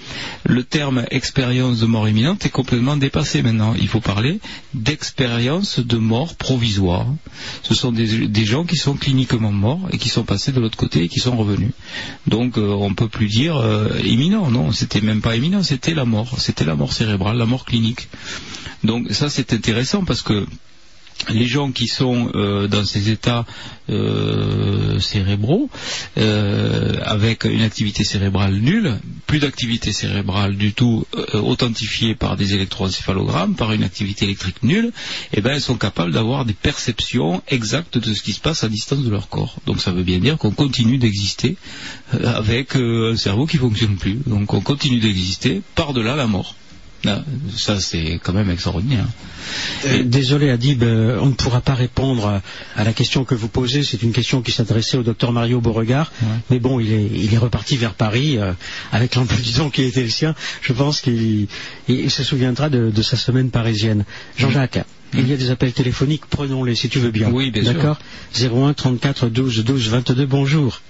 Le 0.45 0.63
terme 0.65 1.05
expérience 1.11 1.81
de 1.81 1.87
mort 1.87 2.09
imminente 2.09 2.47
est 2.47 2.51
complètement 2.51 2.97
dépassé 2.97 3.43
maintenant. 3.43 3.75
Il 3.79 3.89
faut 3.89 4.01
parler 4.01 4.41
d'expérience 4.75 5.81
de 5.81 5.97
mort 5.97 6.35
provisoire. 6.37 7.07
Ce 7.63 7.75
sont 7.75 7.93
des, 7.93 8.45
gens 8.45 8.65
qui 8.65 8.77
sont 8.77 8.95
cliniquement 8.95 9.53
morts 9.53 9.89
et 9.93 9.99
qui 9.99 10.09
sont 10.09 10.25
passés 10.25 10.53
de 10.53 10.61
l'autre 10.61 10.77
côté 10.77 11.03
et 11.03 11.09
qui 11.09 11.21
sont 11.21 11.37
revenus. 11.37 11.73
Donc 12.27 12.59
euh, 12.59 12.69
on 12.69 12.95
peut 12.95 13.09
plus 13.09 13.29
dire 13.29 13.57
euh, 13.57 13.89
imminent, 14.05 14.51
non, 14.51 14.73
c'était 14.73 15.01
même 15.01 15.21
pas 15.21 15.37
imminent, 15.37 15.63
c'était 15.63 15.95
la 15.95 16.05
mort, 16.05 16.41
c'était 16.41 16.65
la 16.65 16.77
mort 16.77 16.93
cérébrale, 16.93 17.37
la 17.37 17.47
mort 17.47 17.65
clinique. 17.65 18.09
Donc 18.85 19.11
ça 19.11 19.29
c'est 19.29 19.53
intéressant 19.53 20.05
parce 20.05 20.23
que 20.23 20.47
les 21.29 21.47
gens 21.47 21.73
qui 21.73 21.87
sont 21.87 22.31
euh, 22.35 22.69
dans 22.69 22.85
ces 22.85 23.11
états 23.11 23.45
euh, 23.91 25.01
cérébraux, 25.01 25.69
euh, 26.19 26.97
avec 27.03 27.45
une 27.45 27.63
activité 27.63 28.05
cérébrale 28.05 28.55
nulle, 28.55 28.99
plus 29.27 29.39
d'activité 29.39 29.93
cérébrale 29.93 30.57
du 30.57 30.73
tout 30.73 31.05
authentifiée 31.33 32.15
par 32.15 32.37
des 32.37 32.55
électroencéphalogrammes, 32.55 33.55
par 33.55 33.73
une 33.73 33.83
activité 33.83 34.25
électrique 34.25 34.63
nulle, 34.63 34.93
eh 35.33 35.41
ben, 35.41 35.53
elles 35.55 35.61
sont 35.61 35.77
capables 35.77 36.13
d'avoir 36.13 36.45
des 36.45 36.53
perceptions 36.53 37.43
exactes 37.49 37.99
de 37.99 38.15
ce 38.15 38.23
qui 38.23 38.33
se 38.33 38.41
passe 38.41 38.63
à 38.65 38.69
distance 38.69 39.03
de 39.03 39.11
leur 39.11 39.29
corps. 39.29 39.57
Donc 39.67 39.81
ça 39.81 39.93
veut 39.93 40.05
bien 40.05 40.19
dire 40.19 40.39
qu'on 40.39 40.53
continue 40.53 40.99
d'exister 40.99 41.57
avec 42.13 42.77
un 42.77 43.17
cerveau 43.17 43.47
qui 43.47 43.57
fonctionne 43.57 43.97
plus. 43.97 44.21
Donc 44.27 44.53
on 44.55 44.61
continue 44.61 45.01
d'exister 45.01 45.63
par-delà 45.75 46.15
la 46.15 46.27
mort. 46.27 46.55
Ça 47.57 47.79
c'est 47.81 48.19
quand 48.23 48.33
même 48.33 48.51
extraordinaire. 48.51 49.05
Euh, 49.87 50.03
Désolé 50.03 50.51
Adib, 50.51 50.83
euh, 50.83 51.19
on 51.21 51.27
ne 51.27 51.33
pourra 51.35 51.61
pas 51.61 51.75
répondre 51.75 52.41
à, 52.77 52.85
la 52.85 52.93
question 52.93 53.25
que 53.25 53.35
vous 53.35 53.49
posez. 53.49 53.85
C'est 53.85 54.03
une 54.03 54.13
question 54.13 54.43
qui 54.43 54.51
s'adressait 54.51 54.97
au 54.97 55.03
docteur 55.05 55.31
Mario 55.33 55.61
Beauregard. 55.61 56.11
Mais 56.51 56.59
bon, 56.59 56.81
il 56.81 56.93
est, 56.93 57.05
il 57.15 57.33
est 57.33 57.39
reparti 57.39 57.77
vers 57.77 57.95
Paris 57.95 58.39
euh, 58.39 58.53
avec 58.93 59.15
l'emploi 59.15 59.39
du 59.39 59.53
temps 59.53 59.71
qui 59.71 59.83
était 59.83 60.03
le 60.03 60.11
sien. 60.11 60.35
Je 60.63 60.73
pense 60.73 61.01
qu'il 61.01 61.43
il- 61.89 62.01
il 62.01 62.11
se 62.11 62.25
souviendra 62.25 62.69
de, 62.71 62.91
de 62.91 63.03
sa 63.03 63.17
semaine 63.17 63.51
parisienne. 63.51 64.05
Jean-Jacques, 64.37 64.81
il 65.15 65.29
y 65.29 65.33
a 65.33 65.37
des 65.37 65.51
appels 65.51 65.73
téléphoniques. 65.73 66.27
Prenons-les 66.29 66.75
si 66.75 66.89
tu 66.89 66.99
veux 66.99 67.11
bien. 67.13 67.31
Oui, 67.31 67.51
bien 67.53 67.63
sûr. 67.63 67.75
D'accord? 67.75 67.99
01 68.41 68.75
34 68.75 69.29
12 69.29 69.65
12 69.65 69.89
22. 69.91 70.27
Bonjour. 70.27 70.81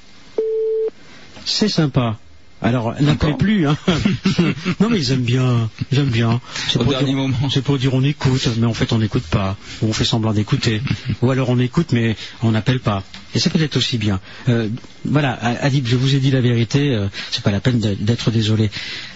C'est 1.44 1.68
sympa. 1.68 2.18
Alors, 2.62 2.94
n'appelez 3.02 3.34
plus, 3.34 3.68
hein. 3.68 3.76
non, 4.80 4.88
mais 4.88 4.98
ils 4.98 5.12
aiment 5.12 5.20
bien. 5.22 5.68
Ils 5.92 5.98
aiment 5.98 6.08
bien. 6.10 6.40
C'est 6.68 6.78
Au 6.78 6.84
pour, 6.84 6.90
dernier 6.92 7.08
dire, 7.08 7.16
moment. 7.16 7.50
c'est 7.50 7.62
pour 7.62 7.76
dire 7.78 7.92
on 7.92 8.02
écoute, 8.02 8.48
mais 8.58 8.66
en 8.66 8.72
fait 8.72 8.92
on 8.92 8.98
n'écoute 8.98 9.24
pas. 9.24 9.56
Ou 9.82 9.88
on 9.88 9.92
fait 9.92 10.06
semblant 10.06 10.32
d'écouter. 10.32 10.80
Ou 11.22 11.30
alors 11.30 11.50
on 11.50 11.58
écoute, 11.58 11.92
mais 11.92 12.16
on 12.42 12.52
n'appelle 12.52 12.80
pas. 12.80 13.04
Et 13.34 13.38
c'est 13.38 13.50
peut-être 13.50 13.76
aussi 13.76 13.98
bien. 13.98 14.20
Euh, 14.48 14.68
voilà, 15.04 15.32
Adib, 15.34 15.86
je 15.86 15.96
vous 15.96 16.14
ai 16.14 16.18
dit 16.18 16.30
la 16.30 16.40
vérité. 16.40 16.94
euh, 16.94 17.08
c'est 17.30 17.44
pas 17.44 17.50
la 17.50 17.60
peine 17.60 17.78
d'être 17.78 18.30
désolé. 18.30 18.70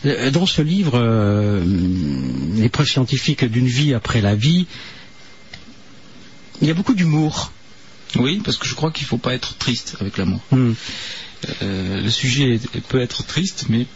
Euh, 0.04 0.30
Dans 0.30 0.44
ce 0.46 0.60
livre, 0.60 0.92
euh, 0.96 1.64
l'épreuve 2.56 2.86
scientifique 2.86 3.44
d'une 3.46 3.66
vie 3.66 3.94
après 3.94 4.20
la 4.20 4.34
vie, 4.34 4.66
il 6.60 6.68
y 6.68 6.70
a 6.70 6.74
beaucoup 6.74 6.94
d'humour. 6.94 7.52
Oui, 8.18 8.42
parce 8.44 8.58
que 8.58 8.66
je 8.68 8.74
crois 8.74 8.90
qu'il 8.90 9.04
ne 9.04 9.08
faut 9.08 9.18
pas 9.18 9.32
être 9.34 9.56
triste 9.56 9.96
avec 10.00 10.18
la 10.18 10.26
mort. 10.26 10.40
Euh, 11.62 12.00
le 12.02 12.10
sujet 12.10 12.54
est- 12.54 12.80
peut 12.88 13.00
être 13.00 13.24
triste, 13.24 13.66
mais 13.68 13.86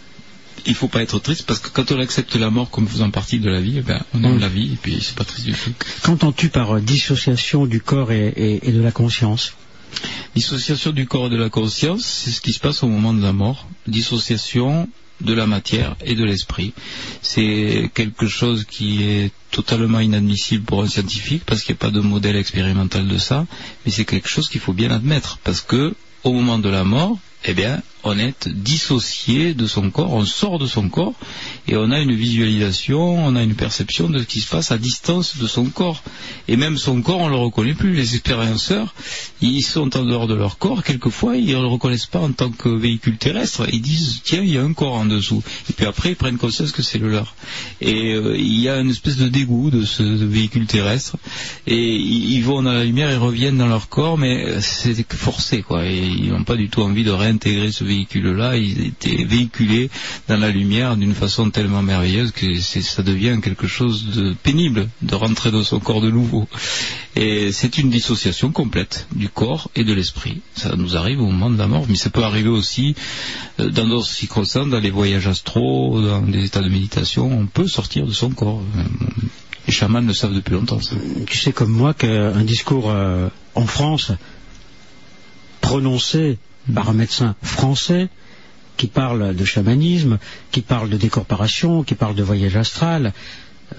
il 0.67 0.71
ne 0.71 0.77
faut 0.77 0.89
pas 0.89 1.03
être 1.03 1.19
triste 1.19 1.45
parce 1.47 1.61
que 1.61 1.69
quand 1.69 1.93
on 1.93 2.01
accepte 2.01 2.35
la 2.37 2.49
mort 2.51 2.71
comme 2.71 2.89
faisant 2.89 3.11
partie 3.11 3.39
de 3.39 3.51
la 3.51 3.61
vie, 3.61 3.75
eh 3.79 3.83
ben, 3.83 4.03
on 4.15 4.25
aime 4.25 4.39
la 4.41 4.49
vie 4.49 4.73
et 4.73 4.79
puis 4.81 4.99
c'est 5.03 5.15
pas 5.17 5.25
triste 5.25 5.47
du 5.47 5.53
tout. 5.53 5.73
Qu'entends-tu 6.03 6.49
par 6.49 6.77
euh, 6.77 6.81
dissociation 6.81 7.67
du 7.67 7.81
corps 7.81 8.13
et, 8.13 8.29
et- 8.29 8.69
et 8.69 8.73
de 8.73 8.81
la 8.81 8.93
conscience 8.93 9.55
Dissociation 10.35 10.91
du 10.93 11.07
corps 11.07 11.27
et 11.27 11.31
de 11.31 11.37
la 11.37 11.51
conscience, 11.51 12.05
c'est 12.05 12.31
ce 12.31 12.41
qui 12.41 12.53
se 12.53 12.59
passe 12.59 12.83
au 12.83 12.89
moment 12.89 13.15
de 13.15 13.23
la 13.23 13.33
mort. 13.33 13.69
Dissociation 13.87 14.89
de 15.21 15.33
la 15.33 15.47
matière 15.47 15.95
et 16.05 16.17
de 16.17 16.25
l'esprit. 16.25 16.73
C'est 17.23 17.89
quelque 17.95 18.27
chose 18.27 18.65
qui 18.69 19.03
est 19.05 19.31
totalement 19.53 20.01
inadmissible 20.01 20.65
pour 20.65 20.83
un 20.83 20.89
scientifique 20.89 21.45
parce 21.47 21.63
qu'il 21.63 21.75
n'y 21.75 21.79
a 21.79 21.83
pas 21.83 21.91
de 21.93 22.01
modèle 22.01 22.35
expérimental 22.37 23.07
de 23.07 23.19
ça, 23.19 23.47
mais 23.87 23.93
c'est 23.93 24.05
quelque 24.05 24.29
chose 24.29 24.49
qu'il 24.49 24.61
faut 24.61 24.73
bien 24.73 24.91
admettre 24.91 25.39
parce 25.45 25.61
que 25.61 25.95
au 26.25 26.33
moment 26.33 26.59
de 26.59 26.69
la 26.69 26.85
mort, 26.85 27.19
eh 27.45 27.55
bien, 27.55 27.83
on 28.05 28.19
est 28.19 28.49
dissocié 28.49 29.55
de 29.55 29.67
son 29.67 29.91
corps, 29.91 30.13
on 30.13 30.25
sort 30.25 30.59
de 30.59 30.67
son 30.67 30.89
corps 30.89 31.15
et 31.67 31.77
on 31.77 31.91
a 31.91 32.01
une 32.01 32.15
visualisation, 32.15 33.27
on 33.27 33.35
a 33.35 33.43
une 33.43 33.55
perception 33.55 34.11
de 34.11 34.19
ce 34.19 34.25
qui 34.25 34.41
se 34.41 34.51
passe 34.51 34.71
à 34.71 34.79
distance 34.79 35.39
de 35.39 35.47
son 35.47 35.67
corps. 35.67 36.03
Et 36.47 36.57
même 36.57 36.77
son 36.77 37.01
corps, 37.01 37.21
on 37.21 37.27
ne 37.27 37.31
le 37.31 37.39
reconnaît 37.39 37.75
plus. 37.75 37.95
Les 37.95 38.15
expérienceurs, 38.15 38.95
ils 39.41 39.63
sont 39.63 39.97
en 39.97 40.05
dehors 40.05 40.27
de 40.27 40.35
leur 40.35 40.59
corps, 40.59 40.83
quelquefois, 40.83 41.37
ils 41.37 41.47
ne 41.57 41.63
le 41.63 41.67
reconnaissent 41.67 42.07
pas 42.07 42.21
en 42.21 42.33
tant 42.33 42.51
que 42.51 42.69
véhicule 42.69 43.17
terrestre. 43.17 43.67
Ils 43.73 43.81
disent, 43.81 44.21
tiens, 44.23 44.43
il 44.43 44.51
y 44.51 44.59
a 44.59 44.63
un 44.63 44.75
corps 44.75 44.95
en 44.95 45.07
dessous. 45.07 45.43
Et 45.71 45.73
puis 45.73 45.87
après, 45.87 46.11
ils 46.11 46.17
prennent 46.17 46.37
conscience 46.37 46.73
que 46.73 46.83
c'est 46.83 46.99
le 46.99 47.09
leur. 47.11 47.35
Et 47.81 48.13
euh, 48.13 48.37
il 48.37 48.61
y 48.61 48.69
a 48.69 48.79
une 48.79 48.91
espèce 48.91 49.17
de 49.17 49.29
dégoût 49.29 49.71
de 49.71 49.85
ce 49.85 50.03
véhicule 50.03 50.67
terrestre. 50.67 51.17
Et 51.67 51.97
ils 51.97 52.43
vont 52.43 52.63
dans 52.63 52.73
la 52.73 52.85
lumière, 52.85 53.11
ils 53.11 53.17
reviennent 53.17 53.59
dans 53.59 53.67
leur 53.67 53.89
corps, 53.89 54.19
mais 54.19 54.61
c'est 54.61 54.95
forcé, 55.13 55.63
quoi. 55.63 55.87
Ils 55.87 56.31
n'ont 56.31 56.45
pas 56.45 56.57
du 56.57 56.69
tout 56.69 56.83
envie 56.83 57.05
de 57.05 57.11
réintégrer 57.11 57.73
ce 57.73 57.85
véhicule 57.85 57.94
véhicules-là, 57.95 58.57
ils 58.57 58.87
étaient 58.87 59.25
véhiculés 59.25 59.91
dans 60.29 60.37
la 60.37 60.51
lumière 60.51 60.97
d'une 60.97 61.15
façon 61.15 61.51
tellement 61.51 61.83
merveilleuse 61.83 62.33
que 62.33 62.59
ça 62.61 63.03
devient 63.03 63.39
quelque 63.43 63.67
chose 63.67 64.07
de 64.17 64.35
pénible 64.43 64.89
de 65.03 65.15
rentrer 65.15 65.51
dans 65.51 65.65
son 65.65 65.81
corps 65.81 66.01
de 66.01 66.11
nouveau. 66.11 66.49
Et 67.17 67.53
c'est 67.53 67.79
une 67.79 67.91
dissociation 67.91 68.51
complète 68.51 69.07
du 69.15 69.29
corps 69.29 69.71
et 69.77 69.85
de 69.85 69.93
l'esprit. 69.93 70.41
Ça 70.57 70.75
nous 70.77 70.97
arrive 70.97 71.21
au 71.21 71.27
moment 71.27 71.51
de 71.51 71.59
la 71.59 71.69
mort, 71.69 71.87
mais 71.89 71.97
ça 71.97 72.11
peut 72.11 72.25
arriver 72.25 72.49
aussi 72.49 72.95
euh, 73.61 73.71
dans 73.71 73.87
d'autres 73.87 74.09
circonstances, 74.09 74.69
dans 74.69 74.81
les 74.81 74.91
voyages 74.91 75.27
astraux, 75.27 76.01
dans 76.01 76.23
des 76.23 76.45
états 76.45 76.63
de 76.63 76.69
méditation. 76.69 77.31
On 77.31 77.47
peut 77.47 77.69
sortir 77.69 78.07
de 78.07 78.13
son 78.13 78.31
corps. 78.31 78.63
Euh, 78.77 78.83
Les 79.67 79.73
chamans 79.73 80.01
le 80.01 80.13
savent 80.13 80.35
depuis 80.35 80.53
longtemps. 80.55 80.81
Ça. 80.81 80.97
Tu 81.27 81.39
sais 81.39 81.53
comme 81.53 81.71
moi 81.71 81.95
qu'un 81.95 82.43
discours 82.43 82.91
euh, 82.91 83.29
en 83.55 83.67
France 83.67 84.13
prononcé 85.61 86.39
par 86.73 86.93
médecin 86.95 87.35
français 87.43 88.09
qui 88.77 88.87
parle 88.87 89.35
de 89.35 89.45
chamanisme, 89.45 90.19
qui 90.51 90.61
parle 90.61 90.91
de 90.91 90.97
décorporation, 90.97 91.85
qui 91.85 91.95
parle 91.95 92.15
de 92.15 92.23
voyage 92.23 92.57
astral, 92.57 93.13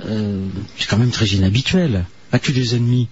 euh, 0.06 0.46
c'est 0.78 0.88
quand 0.88 0.98
même 0.98 1.12
très 1.12 1.28
inhabituel. 1.28 2.06
As-tu 2.32 2.52
des 2.52 2.76
ennemis? 2.76 3.08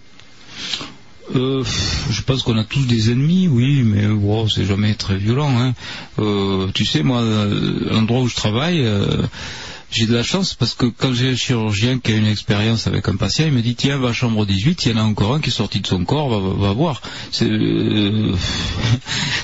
Euh, 1.35 1.63
je 2.09 2.21
pense 2.21 2.43
qu'on 2.43 2.57
a 2.57 2.63
tous 2.63 2.85
des 2.85 3.11
ennemis, 3.11 3.47
oui, 3.47 3.83
mais 3.83 4.03
c'est 4.49 4.65
jamais 4.65 4.93
très 4.93 5.17
violent. 5.17 5.57
Hein. 5.57 5.73
Euh, 6.19 6.67
tu 6.73 6.85
sais, 6.85 7.03
moi, 7.03 7.21
l'endroit 7.23 8.21
où 8.21 8.27
je 8.27 8.35
travaille, 8.35 8.85
j'ai 9.93 10.05
de 10.07 10.13
la 10.13 10.23
chance 10.23 10.55
parce 10.55 10.73
que 10.73 10.87
quand 10.87 11.13
j'ai 11.13 11.29
un 11.29 11.35
chirurgien 11.35 11.99
qui 11.99 12.11
a 12.11 12.15
une 12.15 12.25
expérience 12.25 12.87
avec 12.87 13.07
un 13.07 13.15
patient, 13.15 13.45
il 13.45 13.53
me 13.53 13.61
dit 13.61 13.75
tiens, 13.75 13.97
va 13.97 14.09
à 14.09 14.13
chambre 14.13 14.45
18, 14.45 14.85
il 14.85 14.91
y 14.91 14.95
en 14.95 14.97
a 14.97 15.03
encore 15.03 15.35
un 15.35 15.39
qui 15.39 15.49
est 15.49 15.53
sorti 15.53 15.81
de 15.81 15.87
son 15.87 16.03
corps, 16.03 16.29
va, 16.39 16.73
voir. 16.73 17.01
Euh, 17.41 18.33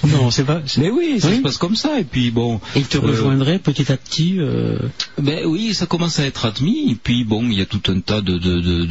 Non, 0.08 0.32
c'est 0.32 0.46
pas. 0.46 0.62
Mais 0.78 0.90
oui, 0.90 1.20
ça 1.20 1.36
se 1.36 1.42
passe 1.42 1.58
comme 1.58 1.76
ça. 1.76 2.00
Et 2.00 2.04
puis 2.04 2.32
bon. 2.32 2.60
Il 2.76 2.86
te 2.86 2.98
euh, 2.98 3.02
rejoindrait 3.02 3.60
petit 3.60 3.92
à 3.92 3.98
petit 3.98 4.40
euh, 4.40 4.80
Ben 5.22 5.46
oui, 5.46 5.74
ça 5.74 5.86
commence 5.86 6.20
à 6.20 6.26
être 6.26 6.46
admis. 6.46 6.92
Et 6.92 6.96
puis 6.96 7.24
bon, 7.26 7.44
il 7.44 7.60
y 7.60 7.62
a 7.62 7.66
tout 7.66 7.82
un 7.88 8.00
tas 8.00 8.22
de 8.22 8.38
de 8.38 8.60
de, 8.60 8.86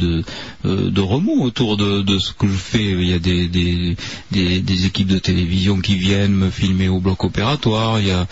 de, 0.63 0.89
de 0.89 1.01
remous 1.01 1.43
autour 1.43 1.75
de, 1.75 2.01
de 2.01 2.19
ce 2.19 2.31
que 2.31 2.47
je 2.47 2.53
fais. 2.53 2.91
Il 2.91 3.09
y 3.09 3.13
a 3.13 3.19
des, 3.19 3.47
des 3.47 3.97
des 4.31 4.59
des 4.61 4.85
équipes 4.85 5.07
de 5.07 5.19
télévision 5.19 5.81
qui 5.81 5.95
viennent 5.95 6.35
me 6.35 6.49
filmer 6.49 6.87
au 6.87 6.99
bloc 6.99 7.23
opératoire. 7.23 7.99
Il 7.99 8.07
y 8.07 8.11
a 8.11 8.27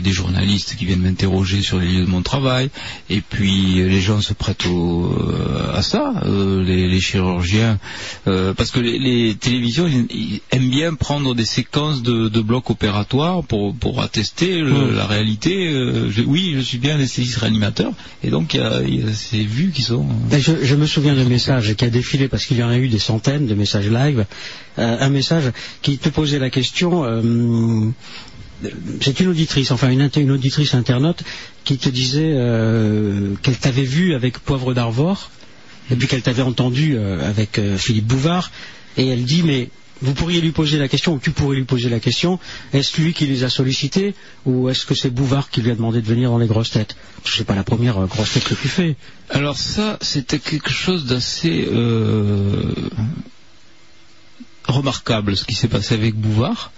des 0.00 0.12
journalistes 0.12 0.76
qui 0.76 0.84
viennent 0.84 1.02
m'interroger 1.02 1.62
sur 1.62 1.78
les 1.78 1.88
lieux 1.88 2.04
de 2.04 2.10
mon 2.10 2.22
travail. 2.22 2.33
Et 3.10 3.20
puis 3.20 3.74
les 3.76 4.00
gens 4.00 4.20
se 4.20 4.32
prêtent 4.34 4.66
au, 4.66 5.06
euh, 5.12 5.76
à 5.76 5.82
ça, 5.82 6.12
euh, 6.26 6.62
les, 6.64 6.88
les 6.88 7.00
chirurgiens, 7.00 7.78
euh, 8.26 8.52
parce 8.54 8.70
que 8.70 8.80
les, 8.80 8.98
les 8.98 9.34
télévisions 9.34 9.86
ils, 9.88 10.40
aiment 10.50 10.70
bien 10.70 10.94
prendre 10.94 11.34
des 11.34 11.44
séquences 11.44 12.02
de, 12.02 12.28
de 12.28 12.40
blocs 12.40 12.70
opératoires 12.70 13.42
pour 13.44 13.74
pour 13.74 14.00
attester 14.02 14.58
le- 14.58 14.72
Mm. 14.92 14.96
la 14.96 15.06
réalité. 15.06 15.54
je- 16.10 16.22
oui, 16.22 16.52
je 16.56 16.60
suis 16.60 16.78
bien 16.78 16.94
anesthésiste 16.96 17.36
réanimateur, 17.38 17.92
et 18.22 18.30
donc 18.30 18.54
il 18.54 18.60
y 18.60 18.62
a, 18.62 18.82
il 18.82 19.04
y 19.04 19.08
a 19.08 19.12
ces 19.12 19.42
vues 19.44 19.70
qui 19.74 19.82
sont. 19.82 20.06
Je, 20.30 20.52
je 20.62 20.74
me 20.74 20.86
souviens 20.86 21.14
d'un 21.14 21.24
message 21.24 21.74
qui 21.74 21.84
a 21.84 21.90
défilé 21.90 22.28
parce 22.28 22.46
qu'il 22.46 22.56
y 22.58 22.62
en 22.62 22.68
a 22.70 22.78
eu 22.78 22.88
des 22.88 22.98
centaines 22.98 23.46
de 23.46 23.54
messages 23.54 23.88
live. 23.90 24.26
Euh, 24.78 24.96
un 25.00 25.08
message 25.10 25.52
qui 25.82 25.98
te 25.98 26.08
posait 26.08 26.38
la 26.40 26.50
question. 26.50 27.04
euh, 27.04 27.90
c'est 29.00 29.20
une 29.20 29.28
auditrice, 29.28 29.70
enfin 29.70 29.90
une, 29.90 30.30
auditrice 30.30 30.74
internaute 30.74 31.22
qui 31.64 31.78
te 31.78 31.88
disait 31.88 32.32
euh, 32.34 33.34
qu'elle 33.42 33.56
t'avait 33.56 33.82
vu 33.82 34.14
avec 34.14 34.38
Poivre 34.38 34.74
d'Arvor 34.74 35.30
et 35.90 35.96
puis 35.96 36.08
qu'elle 36.08 36.22
t'avait 36.22 36.42
entendu 36.42 36.96
euh, 36.96 37.28
avec 37.28 37.58
euh, 37.58 37.76
Philippe 37.76 38.06
Bouvard 38.06 38.50
et 38.96 39.08
elle 39.08 39.24
dit 39.24 39.42
mais 39.42 39.68
vous 40.02 40.14
pourriez 40.14 40.40
lui 40.40 40.50
poser 40.50 40.78
la 40.78 40.88
question 40.88 41.14
ou 41.14 41.18
tu 41.18 41.30
pourrais 41.30 41.56
lui 41.56 41.64
poser 41.64 41.88
la 41.88 42.00
question 42.00 42.38
est-ce 42.72 43.00
lui 43.00 43.12
qui 43.12 43.26
les 43.26 43.44
a 43.44 43.50
sollicités 43.50 44.14
ou 44.44 44.68
est-ce 44.68 44.86
que 44.86 44.94
c'est 44.94 45.10
Bouvard 45.10 45.50
qui 45.50 45.60
lui 45.60 45.70
a 45.70 45.74
demandé 45.74 46.00
de 46.00 46.06
venir 46.06 46.30
dans 46.30 46.38
les 46.38 46.46
grosses 46.46 46.70
têtes? 46.70 46.96
C'est 47.24 47.46
pas 47.46 47.54
la 47.54 47.64
première 47.64 48.06
grosse 48.06 48.32
tête 48.32 48.44
que 48.44 48.54
tu 48.54 48.68
fais. 48.68 48.96
Alors 49.30 49.56
ça, 49.56 49.98
c'était 50.02 50.38
quelque 50.38 50.70
chose 50.70 51.06
d'assez 51.06 51.66
remarquable 54.66 55.36
ce 55.36 55.44
qui 55.44 55.54
s'est 55.54 55.68
passé 55.68 55.94
avec 55.94 56.14
Bouvard, 56.14 56.72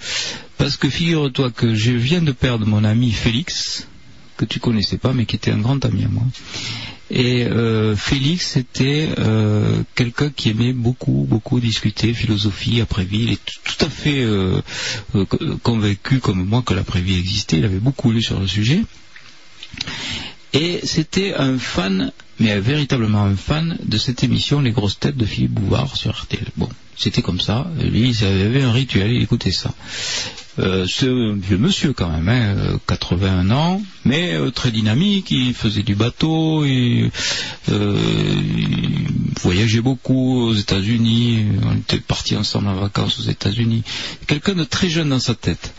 parce 0.58 0.76
que 0.76 0.89
figure-toi 0.89 1.50
que 1.50 1.74
je 1.74 1.92
viens 1.92 2.23
de 2.23 2.32
perdre 2.32 2.66
mon 2.66 2.84
ami 2.84 3.12
Félix, 3.12 3.86
que 4.36 4.44
tu 4.44 4.60
connaissais 4.60 4.98
pas, 4.98 5.12
mais 5.12 5.24
qui 5.26 5.36
était 5.36 5.50
un 5.50 5.58
grand 5.58 5.84
ami 5.84 6.05
à 6.05 6.08
moi. 6.08 6.24
Et 7.08 7.44
euh, 7.44 7.94
Félix 7.94 8.48
c'était 8.48 9.08
euh, 9.18 9.82
quelqu'un 9.94 10.31
qui 10.31 10.50
aimait 10.50 10.73
beaucoup, 10.73 11.24
beaucoup 11.28 11.60
discuter 11.60 12.12
philosophie, 12.12 12.81
après-vie. 12.81 13.23
Il 13.23 13.32
est 13.32 13.40
tout 13.65 13.84
à 13.84 13.89
fait 13.89 14.23
euh, 14.24 14.60
co- 15.12 15.39
convaincu 15.62 16.18
comme 16.18 16.44
moi 16.44 16.62
que 16.62 16.74
l'après-vie 16.74 17.16
existait. 17.16 17.58
Il 17.58 17.65
avait 17.65 17.78
beaucoup 17.78 18.10
lu 18.10 18.23
sur 18.23 18.40
le 18.40 18.48
sujet. 18.48 18.82
Et 20.52 20.81
c'était 20.84 21.34
un 21.34 21.58
fan, 21.58 22.12
mais 22.39 22.58
véritablement 22.60 23.25
un 23.25 23.36
fan 23.36 23.78
de 23.83 23.99
cette 23.99 24.25
émission 24.25 24.60
Les 24.60 24.70
grosses 24.70 24.99
têtes 24.99 25.16
de 25.16 25.26
Philippe 25.26 25.52
Bouvard 25.52 25.97
sur 25.97 26.12
RTL. 26.12 26.47
Bon, 26.57 26.68
c'était 26.97 27.23
comme 27.23 27.41
ça. 27.41 27.70
Lui, 27.81 28.10
il 28.10 28.25
avait 28.25 28.62
un 28.62 28.73
rituel, 28.73 29.12
il 29.12 29.23
écoutait 29.23 29.52
ça. 29.52 29.75
Euh, 30.58 30.86
c'est 30.89 31.08
un 31.08 31.34
vieux 31.34 31.58
monsieur 31.58 31.92
quand 31.92 32.08
même, 32.08 32.28
hein, 32.28 32.57
euh, 32.57 32.78
81 32.86 33.50
ans, 33.50 33.83
mais 34.07 34.34
euh, 34.34 34.50
très 34.50 34.70
dynamique, 34.70 35.31
il 35.31 35.52
faisait 35.52 35.83
du 35.83 35.94
bateau, 35.94 36.65
il, 36.65 37.10
voyageait 39.42 39.83
beaucoup 39.83 40.41
aux 40.41 40.55
États-Unis, 40.55 41.44
on 41.62 41.76
était 41.76 41.99
partis 41.99 42.36
ensemble 42.36 42.68
en 42.68 42.75
vacances 42.75 43.20
aux 43.20 43.31
États-Unis. 43.31 43.83
Quelqu'un 44.26 44.55
de 44.55 44.65
très 44.65 44.89
jeune 44.89 45.10
dans 45.10 45.20
sa 45.20 45.34
tête. 45.34 45.75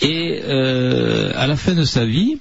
Et 0.00 0.40
à 0.42 1.46
la 1.46 1.56
fin 1.56 1.74
de 1.74 1.84
sa 1.84 2.04
vie, 2.04 2.38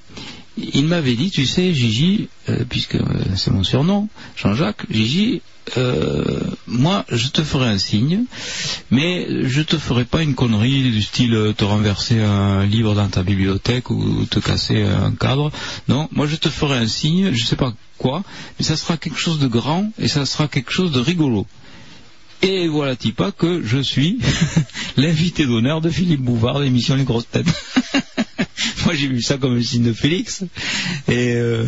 il 0.57 0.85
m'avait 0.85 1.15
dit, 1.15 1.29
tu 1.29 1.45
sais, 1.45 1.73
Gigi, 1.73 2.29
euh, 2.49 2.63
puisque 2.67 2.95
euh, 2.95 3.03
c'est 3.35 3.51
mon 3.51 3.63
surnom, 3.63 4.09
Jean-Jacques, 4.35 4.85
Gigi, 4.89 5.41
euh, 5.77 6.39
moi, 6.65 7.05
je 7.09 7.27
te 7.27 7.43
ferai 7.43 7.67
un 7.67 7.77
signe, 7.77 8.23
mais 8.89 9.27
je 9.43 9.61
te 9.61 9.77
ferai 9.77 10.05
pas 10.05 10.23
une 10.23 10.33
connerie 10.33 10.91
du 10.91 11.01
style 11.01 11.53
te 11.57 11.65
renverser 11.65 12.21
un 12.21 12.65
livre 12.65 12.95
dans 12.95 13.07
ta 13.07 13.23
bibliothèque 13.23 13.89
ou 13.89 14.25
te 14.25 14.39
casser 14.39 14.81
un 14.81 15.11
cadre. 15.11 15.51
Non, 15.89 16.07
moi, 16.11 16.25
je 16.25 16.37
te 16.37 16.49
ferai 16.49 16.77
un 16.77 16.87
signe, 16.87 17.33
je 17.33 17.45
sais 17.45 17.57
pas 17.57 17.73
quoi, 17.97 18.23
mais 18.57 18.65
ça 18.65 18.77
sera 18.77 18.97
quelque 18.97 19.19
chose 19.19 19.39
de 19.39 19.47
grand 19.47 19.91
et 19.99 20.07
ça 20.07 20.25
sera 20.25 20.47
quelque 20.47 20.71
chose 20.71 20.91
de 20.91 20.99
rigolo. 20.99 21.45
Et 22.43 22.67
voilà 22.67 22.95
pas 23.15 23.31
que 23.31 23.63
je 23.63 23.79
suis 23.79 24.19
l'invité 24.97 25.45
d'honneur 25.45 25.81
de 25.81 25.89
Philippe 25.89 26.21
Bouvard 26.21 26.59
l'émission 26.59 26.95
Les 26.95 27.03
Grosses 27.03 27.29
Têtes. 27.29 27.47
Moi 28.85 28.95
j'ai 28.95 29.07
vu 29.07 29.21
ça 29.21 29.37
comme 29.37 29.57
un 29.57 29.61
signe 29.61 29.83
de 29.83 29.93
Félix. 29.93 30.43
Et 31.07 31.33
euh, 31.33 31.65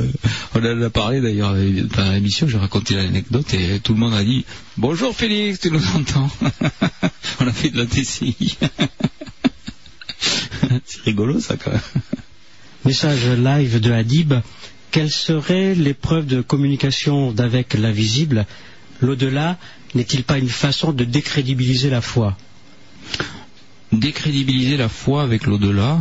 on 0.56 0.59
en 0.59 0.81
a 0.81 0.89
parlé 0.89 1.22
d'ailleurs 1.22 1.53
dans 1.53 2.11
l'émission, 2.11 2.48
j'ai 2.48 2.57
raconté 2.57 2.95
l'anecdote 2.95 3.53
et 3.53 3.80
tout 3.80 3.93
le 3.93 3.99
monde 3.99 4.14
a 4.14 4.23
dit 4.23 4.45
Bonjour 4.77 5.15
Félix, 5.15 5.59
tu 5.59 5.72
nous 5.72 5.85
entends 5.95 6.30
On 7.39 7.48
a 7.48 7.53
fait 7.53 7.69
de 7.69 7.77
la 7.77 7.85
TCI. 7.85 8.57
C'est 10.85 11.01
rigolo 11.06 11.39
ça 11.39 11.56
quand 11.56 11.72
même. 11.72 11.81
Message 12.85 13.25
live 13.25 13.80
de 13.80 13.91
Hadib. 13.91 14.33
Quelle 14.91 15.11
serait 15.11 15.75
l'épreuve 15.75 16.25
de 16.25 16.41
communication 16.41 17.31
d'avec 17.31 17.75
l'invisible 17.75 18.45
L'au-delà 19.01 19.57
n'est-il 19.95 20.23
pas 20.23 20.38
une 20.38 20.49
façon 20.49 20.91
de 20.91 21.03
décrédibiliser 21.03 21.89
la 21.89 22.01
foi? 22.01 22.35
Décrédibiliser 23.92 24.77
la 24.77 24.90
foi 24.90 25.24
avec 25.24 25.45
l'au-delà. 25.45 26.00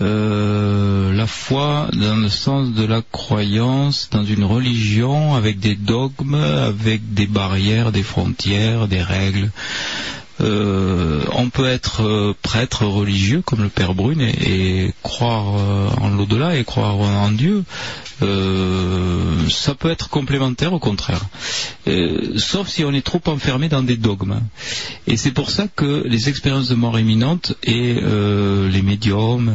Euh, 0.00 1.12
la 1.12 1.26
foi 1.28 1.88
dans 1.92 2.16
le 2.16 2.28
sens 2.28 2.72
de 2.74 2.84
la 2.84 3.00
croyance 3.12 4.08
dans 4.10 4.24
une 4.24 4.42
religion 4.44 5.34
avec 5.34 5.60
des 5.60 5.76
dogmes, 5.76 6.34
avec 6.34 7.14
des 7.14 7.26
barrières, 7.28 7.92
des 7.92 8.02
frontières, 8.02 8.88
des 8.88 9.02
règles. 9.02 9.50
Euh, 10.40 11.22
on 11.32 11.48
peut 11.48 11.66
être 11.66 12.02
euh, 12.02 12.34
prêtre 12.42 12.84
religieux 12.84 13.40
comme 13.42 13.62
le 13.62 13.68
Père 13.68 13.94
Brune 13.94 14.20
et, 14.20 14.92
croire 15.02 15.56
euh, 15.56 15.88
en 16.00 16.08
l'au-delà 16.08 16.56
et 16.56 16.64
croire 16.64 16.96
en 16.96 17.30
Dieu. 17.30 17.64
Ça 19.50 19.74
peut 19.74 19.90
être 19.90 20.08
complémentaire 20.08 20.72
au 20.72 20.78
contraire. 20.78 21.20
Sauf 22.36 22.68
si 22.68 22.82
on 22.82 22.92
est 22.92 23.04
trop 23.04 23.20
enfermé 23.26 23.68
dans 23.68 23.82
des 23.82 23.98
dogmes. 23.98 24.40
Et 25.06 25.18
c'est 25.18 25.32
pour 25.32 25.50
ça 25.50 25.68
que 25.68 26.04
les 26.06 26.30
expériences 26.30 26.68
de 26.68 26.74
mort 26.74 26.98
imminente 26.98 27.54
et 27.62 27.92
les 27.92 28.82
médiums, 28.82 29.52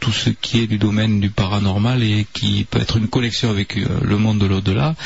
tout 0.00 0.10
ce 0.10 0.30
qui 0.30 0.62
est 0.62 0.66
du 0.66 0.78
domaine 0.78 1.20
du 1.20 1.30
paranormal 1.30 2.02
et 2.02 2.26
qui 2.32 2.66
peut 2.68 2.80
être 2.80 2.96
une 2.96 3.06
connexion 3.06 3.48
avec 3.50 3.76
le 3.76 4.18
monde 4.18 4.38
de 4.38 4.46
l'au-delà, 4.46 4.96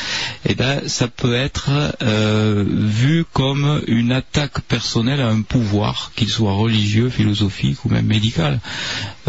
eh 0.47 0.55
ben 0.55 0.81
ça 0.86 1.09
peut 1.09 1.35
être 1.35 1.68
vu 2.01 3.27
comme 3.35 3.83
une 3.86 4.12
attaque 4.12 4.62
personnelle 4.62 4.98
personnel 4.99 5.20
a 5.20 5.28
un 5.28 5.43
pouvoir, 5.43 6.10
qu'il 6.17 6.28
soit 6.28 6.52
religieux, 6.52 7.09
philosophique 7.09 7.85
ou 7.85 7.89
même 7.89 8.07
médical. 8.07 8.59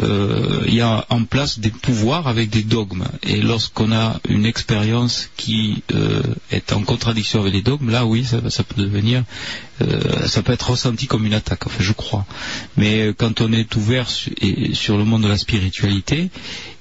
Euh, 0.02 0.64
il 0.66 0.74
y 0.74 0.82
a 0.82 1.06
en 1.10 1.24
place 1.26 1.60
des 1.60 1.70
pouvoirs 1.70 2.28
avec 2.28 2.50
des 2.50 2.64
dogmes. 2.64 3.06
Et 3.22 3.42
lorsqu'on 3.42 3.92
a 3.92 4.20
une 4.28 4.46
expérience 4.46 5.30
qui 5.38 5.84
euh, 5.94 6.24
est 6.52 6.74
en 6.74 6.82
contradiction 6.82 7.42
avec 7.42 7.54
les 7.54 7.62
dogmes, 7.62 7.92
là 7.92 8.06
oui, 8.08 8.24
ça, 8.26 8.38
ça 8.50 8.64
peut 8.64 8.82
devenir, 8.82 9.24
euh, 9.84 10.26
ça 10.28 10.42
peut 10.42 10.54
être 10.54 10.72
ressenti 10.72 11.06
comme 11.06 11.26
une 11.28 11.36
attaque. 11.36 11.68
Enfin, 11.68 11.84
je 11.84 11.94
crois. 11.94 12.26
Mais 12.76 13.14
quand 13.16 13.42
on 13.42 13.54
est 13.54 13.76
ouvert 13.76 14.10
su- 14.10 14.34
et- 14.42 14.74
sur 14.74 14.98
le 14.98 15.04
monde 15.04 15.22
de 15.22 15.28
la 15.28 15.38
spiritualité 15.38 16.32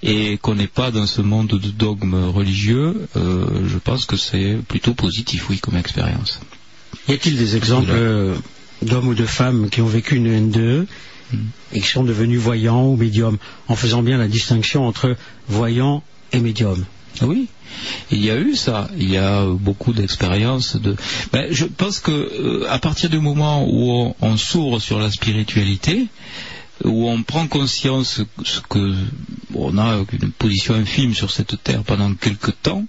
et 0.02 0.38
qu'on 0.40 0.54
n'est 0.54 0.66
pas 0.66 0.90
dans 0.90 1.06
ce 1.06 1.20
monde 1.20 1.48
de 1.48 1.58
dogmes 1.68 2.24
religieux, 2.30 3.06
je 3.14 3.78
pense 3.78 4.06
que 4.06 4.16
c'est 4.16 4.56
plutôt 4.66 4.94
positif, 4.94 5.50
oui, 5.50 5.58
comme 5.58 5.76
expérience. 5.76 6.40
Y 7.08 7.12
a-t-il 7.12 7.36
des 7.36 7.56
exemples 7.56 7.92
d'hommes 8.82 9.08
ou 9.08 9.14
de 9.14 9.26
femmes 9.26 9.70
qui 9.70 9.80
ont 9.80 9.86
vécu 9.86 10.16
une 10.16 10.48
NDE 10.48 10.86
et 11.72 11.80
qui 11.80 11.86
sont 11.86 12.04
devenus 12.04 12.40
voyants 12.40 12.86
ou 12.86 12.96
médiums, 12.96 13.38
en 13.68 13.76
faisant 13.76 14.02
bien 14.02 14.18
la 14.18 14.28
distinction 14.28 14.86
entre 14.86 15.16
voyant 15.48 16.02
et 16.32 16.40
médium 16.40 16.84
Oui, 17.22 17.48
il 18.10 18.24
y 18.24 18.30
a 18.30 18.36
eu 18.36 18.54
ça. 18.56 18.88
Il 18.96 19.10
y 19.10 19.16
a 19.16 19.44
beaucoup 19.46 19.92
d'expériences. 19.92 20.76
De... 20.76 20.96
Ben, 21.32 21.48
je 21.50 21.66
pense 21.66 22.00
que 22.00 22.10
euh, 22.10 22.66
à 22.70 22.78
partir 22.78 23.10
du 23.10 23.18
moment 23.18 23.64
où 23.68 23.90
on, 23.90 24.14
on 24.20 24.36
s'ouvre 24.36 24.80
sur 24.80 24.98
la 24.98 25.10
spiritualité, 25.10 26.06
où 26.84 27.08
on 27.08 27.22
prend 27.22 27.46
conscience 27.46 28.22
ce 28.44 28.60
que 28.60 28.94
bon, 29.50 29.72
on 29.72 29.78
a 29.78 30.04
une 30.12 30.30
position 30.32 30.74
infime 30.74 31.14
sur 31.14 31.30
cette 31.30 31.62
terre 31.62 31.82
pendant 31.82 32.14
quelque 32.14 32.50
temps 32.50 32.84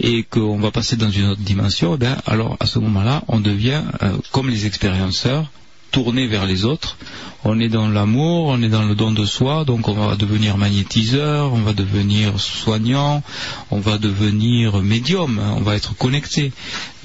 et 0.00 0.22
qu'on 0.24 0.58
va 0.58 0.70
passer 0.70 0.96
dans 0.96 1.10
une 1.10 1.26
autre 1.26 1.40
dimension, 1.40 1.98
eh 2.00 2.06
alors 2.30 2.56
à 2.60 2.66
ce 2.66 2.78
moment-là, 2.78 3.22
on 3.28 3.40
devient 3.40 3.82
euh, 4.02 4.16
comme 4.32 4.48
les 4.48 4.66
expérienceurs 4.66 5.50
tourné 5.96 6.26
vers 6.26 6.44
les 6.44 6.66
autres. 6.66 6.98
On 7.42 7.58
est 7.58 7.70
dans 7.70 7.88
l'amour, 7.88 8.48
on 8.48 8.60
est 8.60 8.68
dans 8.68 8.82
le 8.82 8.94
don 8.94 9.12
de 9.12 9.24
soi, 9.24 9.64
donc 9.64 9.88
on 9.88 9.94
va 9.94 10.14
devenir 10.14 10.58
magnétiseur, 10.58 11.54
on 11.54 11.62
va 11.62 11.72
devenir 11.72 12.38
soignant, 12.38 13.22
on 13.70 13.80
va 13.80 13.96
devenir 13.96 14.82
médium, 14.82 15.40
on 15.56 15.62
va 15.62 15.74
être 15.74 15.96
connecté. 15.96 16.52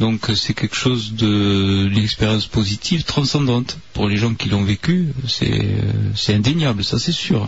Donc 0.02 0.30
euh, 0.30 0.36
c'est 0.36 0.54
quelque 0.54 0.76
chose 0.76 1.14
de 1.14 1.88
d'une 1.88 2.04
expérience 2.04 2.48
positive, 2.48 3.04
transcendante. 3.06 3.78
Pour 3.94 4.10
les 4.10 4.18
gens 4.18 4.34
qui 4.34 4.50
l'ont 4.50 4.66
vécu, 4.66 5.14
c'est 5.26 5.50
euh, 5.50 5.94
c'est 6.14 6.34
indéniable, 6.34 6.84
ça 6.84 7.00
c'est 7.00 7.18
sûr. 7.26 7.48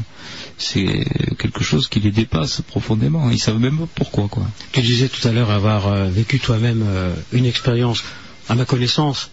C'est 0.58 1.06
quelque 1.40 1.64
chose 1.70 1.90
qui 1.90 2.00
les 2.00 2.12
dépasse 2.12 2.62
profondément. 2.62 3.30
Ils 3.32 3.44
savent 3.48 3.60
même 3.60 3.80
pas 3.80 3.90
pourquoi 3.96 4.30
quoi. 4.30 4.46
Tu 4.72 4.82
disais 4.82 5.10
tout 5.10 5.28
à 5.28 5.34
l'heure 5.34 5.52
avoir 5.52 5.88
euh, 5.88 6.08
vécu 6.08 6.40
toi-même 6.40 6.84
euh, 6.88 7.14
une 7.34 7.46
expérience. 7.46 8.02
À 8.48 8.56
ma 8.56 8.64
connaissance, 8.64 9.30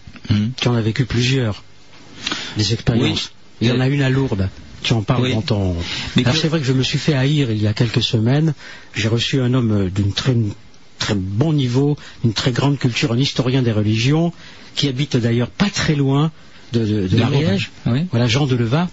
tu 0.57 0.67
en 0.67 0.75
as 0.75 0.81
vécu 0.81 1.05
plusieurs. 1.05 1.63
Des 2.57 2.73
expériences. 2.73 3.31
Il 3.61 3.67
y 3.67 3.71
en 3.71 3.79
a 3.79 3.87
une 3.87 4.01
à 4.01 4.09
Lourdes. 4.09 4.49
Tu 4.83 4.93
en 4.93 5.03
parles 5.03 5.21
Oui. 5.23 5.33
dans 5.33 5.41
ton. 5.41 5.75
Alors 6.17 6.33
que- 6.33 6.39
c'est 6.39 6.47
vrai 6.47 6.59
que 6.59 6.65
je 6.65 6.73
me 6.73 6.81
suis 6.81 6.97
fait 6.97 7.13
haïr 7.13 7.51
il 7.51 7.61
y 7.61 7.67
a 7.67 7.73
quelques 7.73 8.01
semaines. 8.01 8.53
J'ai 8.95 9.07
reçu 9.07 9.39
un 9.39 9.53
homme 9.53 9.71
euh, 9.85 9.89
d'une 9.91 10.11
très 10.13 10.35
très 10.97 11.13
bon 11.15 11.53
niveau, 11.53 11.97
une 12.23 12.33
très 12.33 12.51
grande 12.51 12.79
culture, 12.79 13.11
un 13.11 13.17
historien 13.17 13.61
des 13.61 13.71
religions, 13.71 14.33
qui 14.75 14.87
habite 14.87 15.17
d'ailleurs 15.17 15.49
pas 15.49 15.69
très 15.69 15.95
loin 15.95 16.31
de, 16.73 16.79
de, 16.79 16.85
de 17.03 17.07
De 17.09 17.17
l'Ariège. 17.17 17.69
Oui. 17.85 18.05
Voilà, 18.11 18.27
Jean 18.27 18.47
de 18.47 18.55
Leva, 18.55 18.89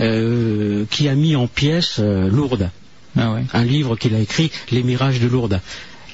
euh, 0.00 0.84
qui 0.90 1.08
a 1.08 1.14
mis 1.14 1.36
en 1.36 1.46
pièces 1.46 1.96
euh, 1.98 2.28
Lourdes. 2.28 2.70
Ah 3.16 3.36
Un 3.52 3.64
livre 3.64 3.96
qu'il 3.96 4.14
a 4.14 4.18
écrit, 4.18 4.50
Les 4.72 4.82
mirages 4.82 5.20
de 5.20 5.28
Lourdes. 5.28 5.60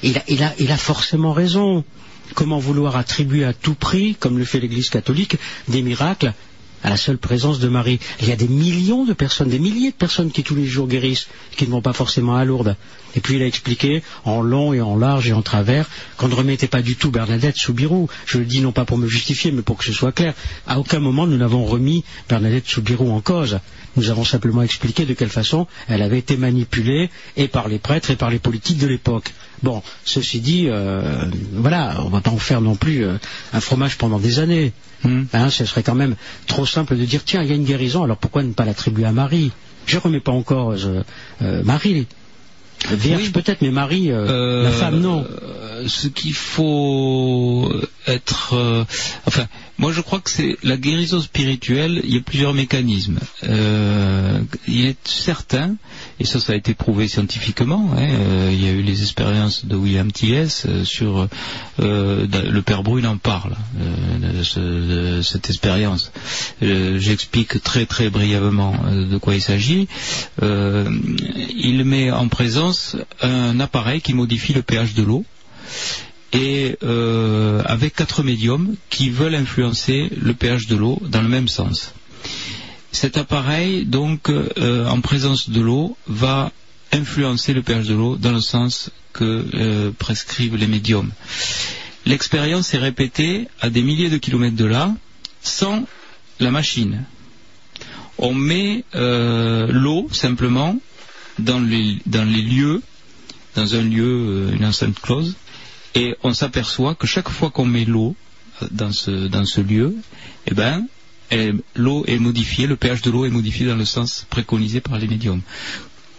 Il 0.03 0.17
a, 0.17 0.23
il 0.27 0.43
a, 0.43 0.53
il 0.59 0.71
a 0.71 0.77
forcément 0.77 1.33
raison. 1.33 1.83
Comment 2.35 2.59
vouloir 2.59 2.95
attribuer 2.95 3.43
à 3.43 3.53
tout 3.53 3.73
prix, 3.73 4.15
comme 4.15 4.37
le 4.37 4.45
fait 4.45 4.59
l'Église 4.59 4.89
catholique, 4.89 5.37
des 5.67 5.81
miracles 5.81 6.33
à 6.83 6.89
la 6.89 6.97
seule 6.97 7.17
présence 7.17 7.59
de 7.59 7.67
Marie 7.67 7.99
Il 8.21 8.27
y 8.27 8.31
a 8.31 8.35
des 8.35 8.47
millions 8.47 9.05
de 9.05 9.13
personnes, 9.13 9.49
des 9.49 9.59
milliers 9.59 9.91
de 9.91 9.95
personnes 9.95 10.31
qui 10.31 10.43
tous 10.43 10.55
les 10.55 10.65
jours 10.65 10.87
guérissent, 10.87 11.27
qui 11.55 11.65
ne 11.65 11.71
vont 11.71 11.81
pas 11.81 11.93
forcément 11.93 12.35
à 12.35 12.45
Lourdes. 12.45 12.75
Et 13.15 13.19
puis 13.19 13.35
il 13.35 13.41
a 13.41 13.45
expliqué 13.45 14.03
en 14.23 14.41
long 14.41 14.73
et 14.73 14.81
en 14.81 14.97
large 14.97 15.27
et 15.27 15.33
en 15.33 15.41
travers 15.41 15.89
qu'on 16.17 16.27
ne 16.27 16.33
remettait 16.35 16.67
pas 16.67 16.81
du 16.81 16.95
tout 16.95 17.11
Bernadette 17.11 17.57
Soubirou. 17.57 18.09
Je 18.25 18.37
le 18.37 18.45
dis 18.45 18.61
non 18.61 18.71
pas 18.71 18.85
pour 18.85 18.97
me 18.97 19.07
justifier, 19.07 19.51
mais 19.51 19.61
pour 19.61 19.77
que 19.77 19.85
ce 19.85 19.93
soit 19.93 20.11
clair. 20.11 20.33
À 20.67 20.79
aucun 20.79 20.99
moment 20.99 21.27
nous 21.27 21.37
n'avons 21.37 21.65
remis 21.65 22.03
Bernadette 22.29 22.67
Soubirou 22.67 23.11
en 23.11 23.21
cause. 23.21 23.59
Nous 23.97 24.09
avons 24.09 24.23
simplement 24.23 24.61
expliqué 24.61 25.05
de 25.05 25.13
quelle 25.13 25.29
façon 25.29 25.67
elle 25.87 26.01
avait 26.01 26.19
été 26.19 26.37
manipulée 26.37 27.09
et 27.35 27.47
par 27.47 27.67
les 27.67 27.79
prêtres 27.79 28.11
et 28.11 28.15
par 28.15 28.29
les 28.29 28.39
politiques 28.39 28.77
de 28.77 28.87
l'époque. 28.87 29.33
Bon, 29.63 29.83
ceci 30.05 30.39
dit, 30.39 30.67
euh, 30.69 31.25
voilà, 31.53 32.01
on 32.05 32.09
va 32.09 32.21
pas 32.21 32.31
en 32.31 32.37
faire 32.37 32.61
non 32.61 32.75
plus 32.75 33.05
euh, 33.05 33.17
un 33.53 33.59
fromage 33.59 33.97
pendant 33.97 34.19
des 34.19 34.39
années. 34.39 34.71
Hein, 35.03 35.49
ce 35.49 35.65
serait 35.65 35.81
quand 35.83 35.95
même 35.95 36.15
trop 36.45 36.65
simple 36.65 36.95
de 36.95 37.05
dire 37.05 37.23
tiens, 37.25 37.41
il 37.41 37.49
y 37.49 37.51
a 37.51 37.55
une 37.55 37.63
guérison, 37.65 38.03
alors 38.03 38.17
pourquoi 38.17 38.43
ne 38.43 38.53
pas 38.53 38.65
l'attribuer 38.65 39.05
à 39.05 39.11
Marie? 39.11 39.51
Je 39.87 39.97
remets 39.97 40.19
pas 40.19 40.31
en 40.31 40.43
cause 40.43 40.89
euh, 41.41 41.63
Marie. 41.63 42.07
Vierge 42.89 43.31
peut-être, 43.31 43.61
mais 43.61 43.71
Marie, 43.71 44.11
euh, 44.11 44.63
la 44.63 44.71
femme 44.71 44.99
non. 44.99 45.25
Euh, 45.25 45.87
ce 45.87 46.07
qu'il 46.07 46.33
faut 46.33 47.71
être, 48.07 48.53
euh, 48.53 48.83
enfin, 49.25 49.47
moi 49.77 49.91
je 49.91 50.01
crois 50.01 50.19
que 50.19 50.29
c'est 50.29 50.57
la 50.63 50.77
guérison 50.77 51.21
spirituelle. 51.21 52.01
Il 52.03 52.13
y 52.13 52.17
a 52.17 52.21
plusieurs 52.21 52.53
mécanismes. 52.53 53.19
Euh, 53.43 54.39
il 54.67 54.85
est 54.85 55.07
certain, 55.07 55.75
et 56.21 56.25
ça, 56.25 56.39
ça 56.39 56.53
a 56.53 56.55
été 56.55 56.75
prouvé 56.75 57.07
scientifiquement. 57.07 57.89
hein, 57.97 57.99
euh, 57.99 58.49
il 58.53 58.63
y 58.63 58.67
a 58.67 58.71
eu 58.71 58.83
les 58.83 59.01
expériences 59.01 59.65
de 59.65 59.75
William 59.75 60.11
T.S. 60.11 60.65
euh, 60.69 60.83
sur 60.85 61.27
euh, 61.79 62.27
le 62.29 62.61
père 62.61 62.83
Brune 62.83 63.07
en 63.07 63.17
parle 63.17 63.55
de, 64.21 64.43
ce- 64.43 64.59
de 64.59 65.21
cette 65.23 65.49
expérience. 65.49 66.11
J'explique 66.61 67.61
très 67.63 67.87
très 67.87 68.11
brièvement 68.11 68.75
de 68.91 69.17
quoi 69.17 69.33
il 69.33 69.41
s'agit. 69.41 69.87
Il 70.41 71.83
met 71.85 72.11
en 72.11 72.27
présence 72.27 72.95
un 73.21 73.59
appareil 73.59 74.01
qui 74.01 74.13
modifie 74.13 74.53
le 74.53 74.61
pH 74.61 74.93
de 74.93 75.01
l'eau 75.03 75.25
et 76.33 76.77
avec 77.65 77.95
quatre 77.95 78.21
médiums 78.23 78.75
qui 78.91 79.09
veulent 79.09 79.35
influencer 79.35 80.09
le 80.21 80.33
pH 80.35 80.67
de 80.67 80.75
l'eau 80.75 81.01
dans 81.09 81.21
le 81.21 81.29
même 81.29 81.47
sens. 81.47 81.93
Cet 82.91 83.17
appareil, 83.17 83.85
donc, 83.85 84.29
euh, 84.29 84.85
en 84.87 85.01
présence 85.01 85.49
de 85.49 85.61
l'eau, 85.61 85.97
va 86.07 86.51
influencer 86.91 87.53
le 87.53 87.61
pH 87.61 87.87
de 87.87 87.93
l'eau 87.93 88.17
dans 88.17 88.33
le 88.33 88.41
sens 88.41 88.91
que 89.13 89.45
euh, 89.53 89.91
prescrivent 89.97 90.57
les 90.57 90.67
médiums. 90.67 91.11
L'expérience 92.05 92.73
est 92.73 92.79
répétée 92.79 93.47
à 93.61 93.69
des 93.69 93.81
milliers 93.81 94.09
de 94.09 94.17
kilomètres 94.17 94.57
de 94.57 94.65
là, 94.65 94.93
sans 95.41 95.85
la 96.39 96.51
machine. 96.51 97.05
On 98.17 98.33
met 98.33 98.83
euh, 98.95 99.67
l'eau 99.71 100.07
simplement 100.11 100.77
dans 101.39 101.59
les, 101.59 102.01
lieux, 102.05 102.81
dans 103.55 103.75
un 103.75 103.81
lieu, 103.81 104.49
une 104.53 104.65
enceinte 104.65 104.99
close, 104.99 105.35
et 105.95 106.15
on 106.23 106.33
s'aperçoit 106.33 106.95
que 106.95 107.07
chaque 107.07 107.29
fois 107.29 107.49
qu'on 107.51 107.65
met 107.65 107.85
l'eau 107.85 108.15
dans 108.69 108.91
ce, 108.91 109.61
lieu, 109.61 109.95
eh 110.47 110.53
ben, 110.53 110.85
l'eau 111.75 112.03
est 112.07 112.19
modifiée, 112.19 112.67
le 112.67 112.75
pH 112.75 113.01
de 113.01 113.11
l'eau 113.11 113.25
est 113.25 113.29
modifié 113.29 113.65
dans 113.65 113.75
le 113.75 113.85
sens 113.85 114.25
préconisé 114.29 114.81
par 114.81 114.97
les 114.97 115.07
médiums. 115.07 115.41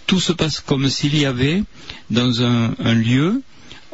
Tout 0.06 0.20
se 0.20 0.32
passe 0.32 0.60
comme 0.60 0.88
s'il 0.88 1.16
y 1.16 1.24
avait 1.24 1.62
dans 2.10 2.42
un, 2.42 2.94
lieu, 2.94 3.42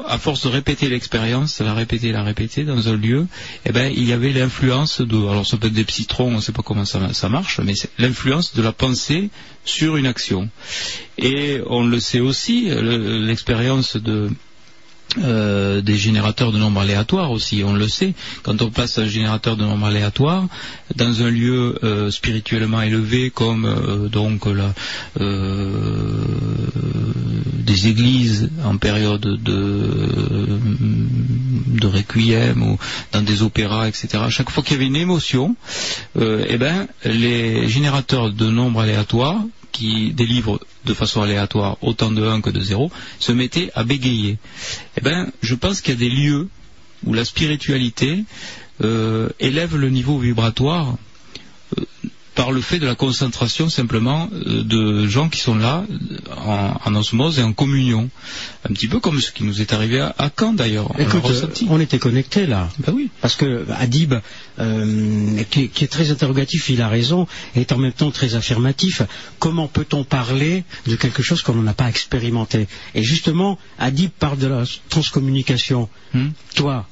à 0.07 0.19
force 0.19 0.45
de 0.45 0.49
répéter 0.49 0.89
l'expérience, 0.89 1.61
la 1.61 1.75
répéter, 1.75 2.13
la 2.13 2.23
répéter 2.23 2.65
dans 2.65 2.89
un 2.89 2.97
lieu, 2.97 3.27
eh 3.67 3.73
ben, 3.73 3.93
il 3.95 4.05
y 4.05 4.13
avait 4.13 4.33
l'influence 4.33 5.01
de, 5.01 5.17
alors 5.17 5.47
ça 5.47 5.57
peut 5.57 5.67
être 5.69 5.73
des 5.73 5.85
citrons, 5.89 6.29
on 6.33 6.37
ne 6.37 6.41
sait 6.41 6.53
pas 6.53 6.63
comment 6.63 6.85
ça, 6.85 7.29
marche, 7.29 7.61
mais 7.61 7.75
l'influence 7.99 8.55
de 8.55 8.63
la 8.63 8.73
pensée 8.73 9.31
sur 9.65 9.97
une 9.97 10.07
action. 10.07 10.49
Et 11.19 11.61
on 11.67 11.85
le 11.87 12.01
sait 12.01 12.21
aussi, 12.21 12.69
le- 12.69 13.19
l'expérience 13.19 13.97
de, 13.97 14.31
euh, 15.17 15.81
des 15.81 15.97
générateurs 15.97 16.53
de 16.53 16.59
nombres 16.59 16.83
aléatoires 16.83 17.31
aussi, 17.31 17.63
on 17.65 17.73
le 17.73 17.89
sait. 17.89 18.13
Quand 18.43 18.61
on 18.61 18.71
passe 18.71 18.99
un 18.99 19.07
générateur 19.07 19.57
de 19.57 19.65
nombres 19.65 19.87
aléatoires 19.87 20.47
dans 20.97 21.23
un 21.23 21.31
lieu 21.31 21.79
euh, 21.83 22.11
spirituellement 22.11 22.83
élevé 22.83 23.31
comme 23.31 23.65
euh, 23.65 24.09
donc 24.09 24.45
la, 24.47 24.75
des 27.65 27.89
églises 27.89 28.51
en 28.65 28.77
période 28.77 29.23
de, 29.23 30.59
de 31.67 31.87
requiem 31.87 32.63
ou 32.63 32.79
dans 33.13 33.23
des 33.23 33.43
opéras, 33.43 33.89
etc. 33.89 34.25
Chaque 34.29 34.51
fois 34.51 34.63
qu'il 34.63 34.75
y 34.75 34.77
avait 34.77 34.87
une 34.87 34.97
émotion, 34.97 35.57
eh 36.21 36.59
ben, 36.59 36.87
les 37.05 37.67
générateurs 37.69 38.31
de 38.31 38.47
nombres 38.51 38.81
aléatoires 38.83 39.41
qui 39.79 40.13
délivrent 40.13 40.59
de 40.87 40.95
façon 40.95 41.23
aléatoire 41.23 41.77
autant 41.83 42.11
de 42.11 42.27
1 42.27 42.41
que 42.41 42.51
de 42.51 42.61
0 42.61 42.91
se 43.21 43.31
mettaient 43.31 43.71
à 43.77 43.85
bégayer. 43.85 44.39
Eh 44.97 45.01
ben, 45.01 45.31
je 45.41 45.55
pense 45.55 45.81
qu'il 45.81 45.95
y 45.95 45.97
a 45.97 46.01
des 46.01 46.11
lieux 46.11 46.49
où 47.07 47.15
la 47.15 47.25
spiritualité 47.25 48.25
euh, 48.83 49.29
élève 49.39 49.77
le 49.77 49.89
niveau 49.89 50.19
vibratoire 50.19 50.97
par 52.39 52.53
le 52.53 52.61
fait 52.61 52.79
de 52.79 52.87
la 52.87 52.95
concentration 52.95 53.69
simplement 53.69 54.31
euh, 54.33 54.63
de 54.63 55.09
gens 55.09 55.29
qui 55.29 55.41
sont 55.41 55.57
là 55.57 55.85
en, 56.37 56.71
en 56.85 56.95
osmose 56.95 57.41
et 57.41 57.43
en 57.43 57.53
communion. 57.53 58.11
Un 58.65 58.73
petit 58.75 58.87
peu 58.87 59.01
comme 59.01 59.21
ce 59.21 59.33
qui 59.33 59.43
nous 59.43 59.61
est 59.61 59.73
arrivé 59.73 59.99
à, 59.99 60.15
à 60.19 60.31
Caen 60.39 60.53
d'ailleurs. 60.53 60.93
Écoute, 61.01 61.25
euh, 61.29 61.49
on 61.69 61.81
était 61.81 61.99
connectés 61.99 62.47
là. 62.47 62.69
Ben 62.79 62.93
oui. 62.95 63.11
Parce 63.21 63.35
que 63.35 63.67
Adib, 63.73 64.15
euh, 64.61 65.43
qui, 65.51 65.65
est- 65.65 65.69
qui 65.69 65.83
est 65.83 65.89
très 65.89 66.13
interrogatif, 66.13 66.69
il 66.69 66.81
a 66.81 66.89
raison, 66.89 67.27
est 67.57 67.73
en 67.73 67.79
même 67.79 67.93
temps 67.93 68.13
très 68.13 68.37
affirmatif. 68.37 69.03
Comment 69.41 69.67
peut-on 69.67 70.05
parler 70.05 70.63
de 70.87 70.95
quelque 70.95 71.25
chose 71.25 71.43
qu'on 71.43 71.57
n'a 71.57 71.75
pas 71.75 71.89
expérimenté? 71.89 72.69
Et 72.95 73.03
justement, 73.03 73.59
Adib 73.81 74.11
parle 74.17 74.39
de 74.39 74.47
la 74.47 74.63
transcommunication. 74.91 75.89
Hmm. 76.15 76.29
Toi, 76.55 76.87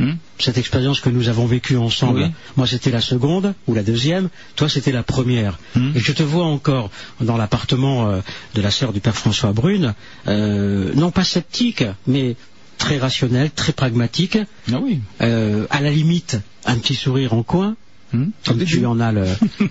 Hmm? 0.00 0.12
cette 0.38 0.58
expérience 0.58 1.00
que 1.00 1.10
nous 1.10 1.28
avons 1.28 1.46
vécue 1.46 1.76
ensemble, 1.76 2.20
Oui. 2.22 2.30
moi 2.56 2.66
c'était 2.68 2.92
la 2.92 3.00
seconde 3.00 3.54
ou 3.66 3.74
la 3.74 3.82
deuxième, 3.82 4.28
toi 4.54 4.68
c'était 4.68 4.92
la 4.92 5.02
première. 5.02 5.58
Hmm? 5.74 5.90
Et 5.96 6.00
je 6.00 6.12
te 6.12 6.22
vois 6.22 6.44
encore 6.46 6.90
dans 7.20 7.36
l'appartement 7.36 8.08
euh, 8.08 8.20
de 8.54 8.62
la 8.62 8.70
sœur 8.70 8.92
du 8.92 9.00
père 9.00 9.16
François 9.16 9.52
Brune, 9.52 9.94
euh, 10.28 10.92
non 10.94 11.10
pas 11.10 11.24
sceptique, 11.24 11.82
mais 12.06 12.36
très 12.78 12.98
rationnel, 12.98 13.50
très 13.50 13.72
pragmatique, 13.72 14.38
Ah 14.72 14.78
oui. 14.80 15.00
euh, 15.20 15.66
à 15.70 15.80
la 15.80 15.90
limite 15.90 16.38
un 16.64 16.76
petit 16.76 16.94
sourire 16.94 17.32
en 17.34 17.42
coin, 17.42 17.74
Hmm. 18.12 18.30
comme 18.46 18.64
tu 18.64 18.86
en 18.86 19.00
as 19.00 19.12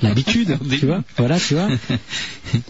l'habitude, 0.02 0.60
tu 0.80 0.86
vois, 0.86 1.04
voilà, 1.18 1.40
tu 1.40 1.56
vois. 1.56 1.70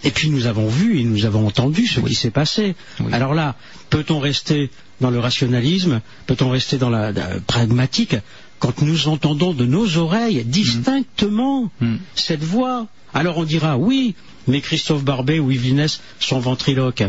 Et 0.03 0.11
puis 0.11 0.29
nous 0.29 0.45
avons 0.45 0.67
vu 0.69 0.99
et 0.99 1.03
nous 1.03 1.25
avons 1.25 1.45
entendu 1.45 1.85
ce 1.87 1.99
qui 1.99 2.15
s'est 2.15 2.31
passé. 2.31 2.75
Oui. 3.01 3.11
Alors 3.11 3.33
là, 3.33 3.55
peut-on 3.89 4.19
rester 4.19 4.69
dans 5.01 5.09
le 5.09 5.19
rationalisme 5.19 5.99
Peut-on 6.25 6.49
rester 6.49 6.77
dans 6.77 6.89
la, 6.89 7.11
la 7.11 7.39
pragmatique 7.41 8.15
quand 8.59 8.81
nous 8.81 9.07
entendons 9.09 9.53
de 9.53 9.65
nos 9.65 9.97
oreilles 9.97 10.43
distinctement 10.45 11.69
Hmm. 11.81 11.97
cette 12.15 12.43
voix? 12.43 12.87
Alors 13.13 13.37
on 13.37 13.43
dira 13.43 13.77
oui, 13.77 14.15
mais 14.47 14.61
Christophe 14.61 15.03
Barbet 15.03 15.39
ou 15.39 15.51
Yves 15.51 15.63
Linès 15.63 15.99
sont 16.19 16.39
ventriloques. 16.39 17.03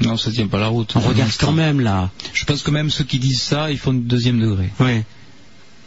Non, 0.00 0.16
ça 0.16 0.30
tient 0.30 0.46
pas 0.46 0.58
la 0.60 0.68
route. 0.68 0.94
On 0.96 1.00
regarde 1.00 1.32
quand 1.38 1.52
même 1.52 1.80
là. 1.80 2.10
Je 2.34 2.44
pense 2.44 2.62
que 2.62 2.70
même 2.70 2.88
ceux 2.88 3.04
qui 3.04 3.18
disent 3.18 3.42
ça, 3.42 3.70
ils 3.70 3.78
font 3.78 3.92
du 3.92 4.00
deuxième 4.00 4.40
degré. 4.40 4.70
Ouais. 4.80 5.04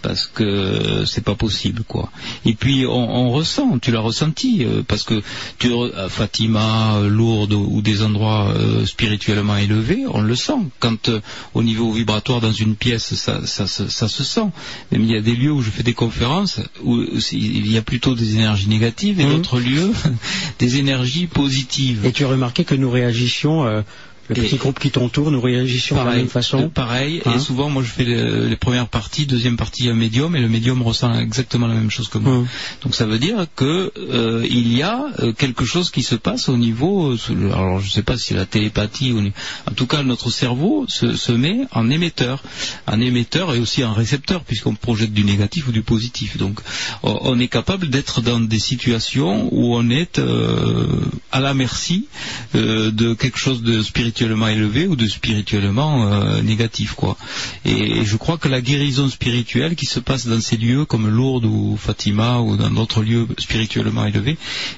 Parce 0.08 0.28
que 0.28 1.04
c'est 1.08 1.24
pas 1.24 1.34
possible, 1.34 1.82
quoi. 1.88 2.12
Et 2.46 2.54
puis 2.54 2.86
on, 2.86 2.92
on 3.26 3.32
ressent, 3.32 3.80
tu 3.80 3.90
l'as 3.92 4.02
ressenti, 4.02 4.64
euh, 4.64 4.84
parce 4.88 5.02
que 5.02 5.24
tu, 5.58 5.72
à 5.98 6.10
Fatima, 6.10 6.98
euh, 6.98 7.10
Lourdes 7.10 7.54
ou 7.54 7.82
des 7.82 8.04
endroits 8.04 8.50
euh, 8.56 8.86
spirituellement 8.86 9.58
élevés, 9.58 10.04
on 10.08 10.22
le 10.22 10.36
sent. 10.36 10.60
Quand 10.80 11.10
euh, 11.10 11.22
au 11.56 11.64
niveau 11.64 11.92
vibratoire 11.92 12.40
dans 12.40 12.52
une 12.52 12.76
pièce, 12.76 13.16
ça, 13.16 13.48
ça, 13.48 13.66
se- 13.66 13.88
ça 13.88 14.08
se 14.08 14.24
sent. 14.24 14.46
Même 14.92 15.02
il 15.06 15.12
y 15.12 15.18
a 15.18 15.22
des 15.22 15.36
lieux 15.36 15.52
où 15.52 15.64
je 15.64 15.72
fais 15.72 15.82
des 15.84 15.96
conférences 15.96 16.60
où 16.84 17.02
il 17.32 17.72
y 17.72 17.78
a 17.78 17.82
plutôt 17.82 18.14
des 18.14 18.36
énergies 18.36 18.70
négatives 18.70 19.20
et 19.20 19.26
Mhm. 19.26 19.32
d'autres 19.38 19.60
lieux 19.60 19.92
des 20.60 20.78
énergies 20.78 21.26
positives. 21.26 22.06
Et 22.06 22.12
tu 22.12 22.26
as 22.26 22.28
remarqué 22.28 22.64
que 22.64 22.76
nous 22.76 22.92
réagissions, 22.92 23.66
euh, 23.66 23.82
le 24.30 24.38
Et- 24.38 24.42
petit 24.42 24.58
groupe 24.58 24.80
qui 24.80 24.92
t'entoure, 24.92 25.32
nous 25.32 25.42
réagissions 25.42 25.96
de 26.02 26.10
la 26.10 26.16
même 26.16 26.28
façon 26.28 26.64
euh, 26.64 26.68
Pareil, 26.68 27.22
Hein 27.26 27.34
et 27.36 27.40
souvent 27.40 27.70
moi 27.70 27.84
je 27.84 27.90
fais 27.90 28.04
les, 28.04 28.48
les 28.50 28.56
premières 28.56 28.88
parties, 28.88 29.26
deuxième 29.26 29.58
partie 29.58 29.90
un 29.90 29.94
médium, 29.94 30.36
et 30.36 30.42
le 30.42 30.50
médium 30.50 30.82
ressent 30.82 31.14
exactement 31.20 31.68
la 31.68 31.76
même 31.76 31.92
chose 31.92 32.08
que 32.08 32.18
moi. 32.18 32.32
Hum. 32.32 32.48
Donc 32.84 32.96
ça 32.96 33.06
veut 33.06 33.20
dire 33.20 33.46
que 33.56 33.92
euh, 33.98 34.46
il 34.50 34.76
y 34.76 34.82
a 34.82 35.06
euh, 35.20 35.32
quelque 35.34 35.66
chose 35.66 35.90
qui 35.92 36.04
se 36.04 36.16
passe 36.16 36.50
au 36.50 36.58
niveau, 36.58 37.16
alors 37.54 37.80
je 37.80 37.86
ne 37.88 37.92
sais 37.92 38.04
pas 38.04 38.18
si 38.18 38.28
c'est 38.28 38.36
la 38.36 38.46
télépathie, 38.46 39.12
ou, 39.12 39.20
en 39.20 39.74
tout 39.76 39.88
cas 39.88 40.04
notre 40.04 40.30
cerveau 40.30 40.86
se, 40.88 41.16
se 41.16 41.32
met 41.32 41.62
en 41.72 41.90
émetteur, 41.90 42.44
en 42.88 43.00
émetteur 43.00 43.54
et 43.54 43.60
aussi 43.60 43.84
en 43.84 43.94
récepteur, 43.94 44.44
puisqu'on 44.44 44.76
projette 44.76 45.14
du 45.14 45.24
négatif 45.24 45.68
ou 45.68 45.72
du 45.72 45.82
positif. 45.82 46.38
Donc 46.38 46.60
on 47.04 47.40
est 47.40 47.48
capable 47.48 47.90
d'être 47.90 48.22
dans 48.22 48.40
des 48.40 48.60
situations 48.60 49.50
où 49.52 49.76
on 49.76 49.90
est 49.90 50.20
euh, 50.20 50.88
à 51.32 51.40
la 51.40 51.54
merci 51.54 52.08
euh, 52.56 52.92
de 52.92 53.14
quelque 53.14 53.38
chose 53.38 53.62
de 53.62 53.82
spirituellement 54.16 54.48
élevé 54.48 54.88
ou 54.88 54.96
de 54.96 55.08
spirituellement 55.10 56.08
euh, 56.08 56.42
négatif 56.42 56.94
quoi. 56.94 57.18
Et 57.66 58.06
je 58.06 58.16
crois 58.16 58.38
que 58.38 58.48
la 58.48 58.62
guérison 58.62 59.10
spirituelle 59.10 59.76
qui 59.76 59.86
se 59.86 60.00
passe 60.00 60.26
dans 60.26 60.40
ces 60.40 60.56
lieux 60.56 60.86
comme 60.86 61.10
Lourdes 61.10 61.44
ou 61.44 61.76
Fatima 61.76 62.40
ou 62.40 62.56
dans 62.56 62.70
d'autres 62.70 63.04
lieux 63.04 63.28
spirituellement 63.38 64.06
élevés, 64.06 64.38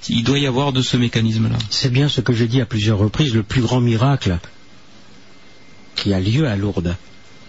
il 0.09 0.24
doit 0.24 0.40
y 0.40 0.48
avoir 0.48 0.74
de 0.74 0.82
ce 0.82 0.98
mécanisme 0.98 1.49
là. 1.49 1.57
C'est 1.69 1.91
bien 1.91 2.09
ce 2.09 2.19
que 2.22 2.33
j'ai 2.33 2.48
dit 2.48 2.61
à 2.61 2.66
plusieurs 2.66 2.98
reprises, 2.98 3.35
le 3.35 3.43
plus 3.43 3.61
grand 3.61 3.80
miracle 3.80 4.40
qui 5.95 6.14
a 6.16 6.19
lieu 6.19 6.48
à 6.48 6.56
Lourdes. 6.56 6.95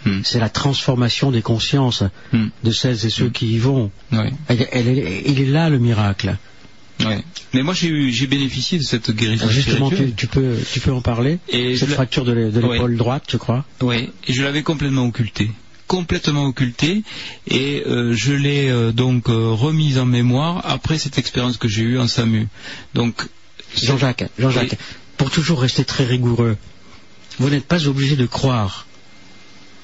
Hmm. 0.05 0.21
C'est 0.25 0.41
la 0.41 0.51
transformation 0.51 1.31
des 1.31 1.43
consciences 1.43 2.03
Hmm. 2.35 2.49
de 2.65 2.71
celles 2.71 3.07
et 3.07 3.11
ceux 3.11 3.31
qui 3.31 3.55
y 3.55 3.59
vont. 3.59 3.91
Elle- 4.13 4.69
elle 4.73 4.89
il 5.27 5.41
est 5.41 5.47
là 5.47 5.71
le 5.71 5.79
miracle. 5.79 6.37
Ouais. 7.05 7.23
Mais 7.55 7.63
moi 7.63 7.75
j'ai 7.75 7.89
eu- 7.89 8.11
j'ai 8.13 8.27
bénéficié 8.27 8.79
de 8.79 8.83
cette 8.83 9.11
guérison 9.13 9.49
justement, 9.49 9.89
tu, 9.91 10.13
tu 10.15 10.27
peux, 10.27 10.57
tu 10.73 10.81
peux 10.81 10.93
en 10.93 11.01
parler 11.01 11.39
Et 11.49 11.77
Cette 11.77 11.91
fracture 11.91 12.25
de 12.25 12.33
Ouais. 12.35 12.51
l'épaule 12.75 12.97
droite, 12.97 13.25
je 13.31 13.37
crois? 13.37 13.65
Oui, 13.81 14.11
et 14.27 14.33
je 14.33 14.43
l'avais 14.43 14.63
complètement 14.63 15.07
occulté. 15.07 15.51
Complètement 15.87 16.45
occulté, 16.45 17.03
et 17.47 17.83
euh, 17.87 18.13
je 18.15 18.33
l'ai 18.35 18.69
euh, 18.69 18.93
donc 18.93 19.31
euh, 19.31 19.53
remise 19.53 19.99
en 19.99 20.05
mémoire 20.05 20.61
après 20.67 20.99
cette 20.99 21.17
expérience 21.19 21.57
que 21.57 21.69
j'ai 21.69 21.83
eue 21.83 21.99
en 21.99 22.07
SAMU. 22.09 22.49
Donc, 22.95 23.27
Jean-Jacques, 23.75 24.25
Jean-Jacques, 24.39 24.73
Oui. 24.73 24.79
pour 25.17 25.31
toujours 25.31 25.61
rester 25.63 25.85
très 25.85 26.05
rigoureux, 26.05 26.57
vous 27.39 27.49
n'êtes 27.49 27.65
pas 27.65 27.87
obligé 27.87 28.17
de 28.17 28.27
croire. 28.27 28.87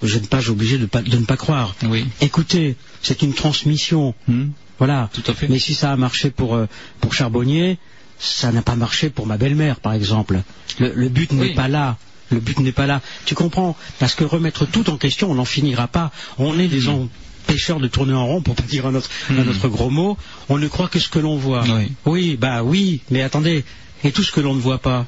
Vous 0.02 0.08
n'êtes 0.14 0.28
pas 0.28 0.48
obligé 0.50 0.78
de, 0.78 0.86
pas- 0.86 1.02
de 1.02 1.16
ne 1.16 1.24
pas 1.24 1.36
croire. 1.36 1.74
oui, 1.88 2.06
Écoutez, 2.20 2.76
c'est 3.02 3.22
une 3.22 3.32
transmission. 3.34 4.14
Hmm, 4.28 4.48
Voilà. 4.78 5.08
tout 5.12 5.22
à 5.30 5.34
fait. 5.34 5.48
Mais 5.48 5.58
si 5.58 5.74
ça 5.74 5.92
a 5.92 5.96
marché 5.96 6.30
pour, 6.30 6.54
euh, 6.54 6.66
pour 7.00 7.14
Charbonnier, 7.14 7.78
ça 8.18 8.52
n'a 8.52 8.62
pas 8.62 8.76
marché 8.76 9.10
pour 9.10 9.26
ma 9.26 9.36
belle-mère, 9.38 9.80
par 9.80 9.92
exemple. 9.94 10.42
Le, 10.78 10.92
le 10.94 11.08
but 11.08 11.32
n'est 11.32 11.54
pas 11.54 11.68
là. 11.68 11.96
Le 12.30 12.40
but 12.40 12.58
n'est 12.60 12.72
pas 12.72 12.86
là. 12.86 13.00
Tu 13.26 13.34
comprends? 13.34 13.76
Parce 13.98 14.14
que 14.14 14.24
remettre 14.24 14.66
tout 14.66 14.88
en 14.90 14.96
question, 14.96 15.30
on 15.30 15.34
n'en 15.34 15.44
finira 15.44 15.86
pas. 15.88 16.10
On 16.38 16.58
est 16.58 16.68
des 16.68 16.88
empêcheurs 16.88 17.80
de 17.80 17.86
tourner 17.88 18.14
en 18.14 18.26
rond, 18.26 18.40
pour 18.40 18.54
pas 18.56 18.62
dire 18.64 18.86
un 18.86 18.94
autre, 18.94 19.08
un 19.30 19.34
Mhm. 19.44 19.48
autre 19.50 19.68
gros 19.68 19.90
mot. 19.90 20.16
On 20.48 20.58
ne 20.58 20.66
croit 20.68 20.88
que 20.88 20.98
ce 20.98 21.08
que 21.08 21.18
l'on 21.18 21.36
voit. 21.36 21.64
Oui. 21.68 21.92
Oui, 22.06 22.36
bah 22.40 22.62
oui, 22.62 23.00
mais 23.10 23.22
attendez. 23.22 23.64
Et 24.02 24.10
tout 24.12 24.22
ce 24.22 24.32
que 24.32 24.40
l'on 24.40 24.54
ne 24.54 24.60
voit 24.60 24.78
pas, 24.78 25.06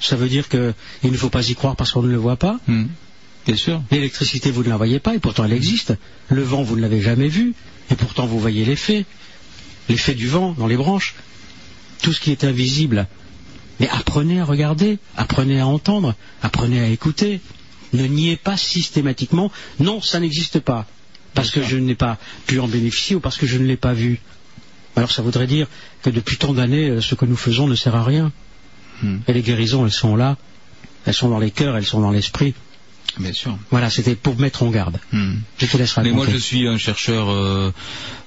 ça 0.00 0.16
veut 0.16 0.28
dire 0.28 0.48
qu'il 0.48 0.74
ne 1.04 1.16
faut 1.16 1.30
pas 1.30 1.48
y 1.48 1.54
croire 1.54 1.74
parce 1.76 1.92
qu'on 1.92 2.02
ne 2.02 2.10
le 2.10 2.16
voit 2.18 2.36
pas? 2.36 2.58
Hmm, 2.68 2.86
Bien 3.46 3.56
sûr. 3.56 3.80
L'électricité, 3.90 4.50
vous 4.50 4.64
ne 4.64 4.68
la 4.68 4.76
voyez 4.76 4.98
pas, 4.98 5.14
et 5.14 5.18
pourtant 5.20 5.44
elle 5.44 5.52
existe. 5.52 5.94
Le 6.28 6.42
vent, 6.42 6.62
vous 6.62 6.76
ne 6.76 6.82
l'avez 6.82 7.00
jamais 7.00 7.28
vu, 7.28 7.54
et 7.90 7.94
pourtant 7.94 8.26
vous 8.26 8.40
voyez 8.40 8.64
l'effet. 8.64 9.04
L'effet 9.88 10.14
du 10.14 10.26
vent 10.26 10.52
dans 10.58 10.66
les 10.66 10.76
branches. 10.76 11.14
Tout 12.02 12.12
ce 12.12 12.20
qui 12.20 12.32
est 12.32 12.44
invisible. 12.44 13.06
Mais 13.78 13.88
apprenez 13.88 14.40
à 14.40 14.44
regarder, 14.44 14.98
apprenez 15.16 15.60
à 15.60 15.66
entendre, 15.66 16.14
apprenez 16.42 16.80
à 16.80 16.88
écouter. 16.88 17.40
Ne 17.92 18.06
niez 18.06 18.36
pas 18.36 18.56
systématiquement, 18.56 19.52
non, 19.78 20.00
ça 20.00 20.18
n'existe 20.18 20.58
pas. 20.60 20.86
Parce 21.34 21.50
que 21.50 21.62
je 21.62 21.76
n'ai 21.76 21.94
pas 21.94 22.18
pu 22.46 22.58
en 22.58 22.66
bénéficier 22.66 23.14
ou 23.16 23.20
parce 23.20 23.36
que 23.36 23.46
je 23.46 23.58
ne 23.58 23.64
l'ai 23.66 23.76
pas 23.76 23.92
vu. 23.92 24.20
Alors 24.96 25.12
ça 25.12 25.22
voudrait 25.22 25.46
dire 25.46 25.68
que 26.02 26.10
depuis 26.10 26.36
tant 26.38 26.54
d'années, 26.54 26.88
euh, 26.88 27.00
ce 27.02 27.14
que 27.14 27.26
nous 27.26 27.36
faisons 27.36 27.66
ne 27.66 27.74
sert 27.74 27.94
à 27.94 28.02
rien. 28.02 28.32
Hmm, 29.02 29.18
Et 29.28 29.34
les 29.34 29.42
guérisons, 29.42 29.84
elles 29.84 29.92
sont 29.92 30.16
là. 30.16 30.38
Elles 31.04 31.14
sont 31.14 31.28
dans 31.28 31.38
les 31.38 31.50
cœurs, 31.50 31.76
elles 31.76 31.84
sont 31.84 32.00
dans 32.00 32.10
l'esprit. 32.10 32.54
Bien 33.18 33.32
sûr. 33.32 33.56
Voilà, 33.70 33.88
c'était 33.90 34.14
pour 34.14 34.38
mettre 34.38 34.62
en 34.62 34.70
garde. 34.70 34.98
Hmm. 35.12 35.36
Je 35.58 35.66
te 35.66 35.76
laisse 35.78 35.96
Mais 35.98 36.10
moi 36.10 36.26
je 36.30 36.36
suis 36.36 36.66
un 36.68 36.76
chercheur 36.76 37.30
euh, 37.30 37.72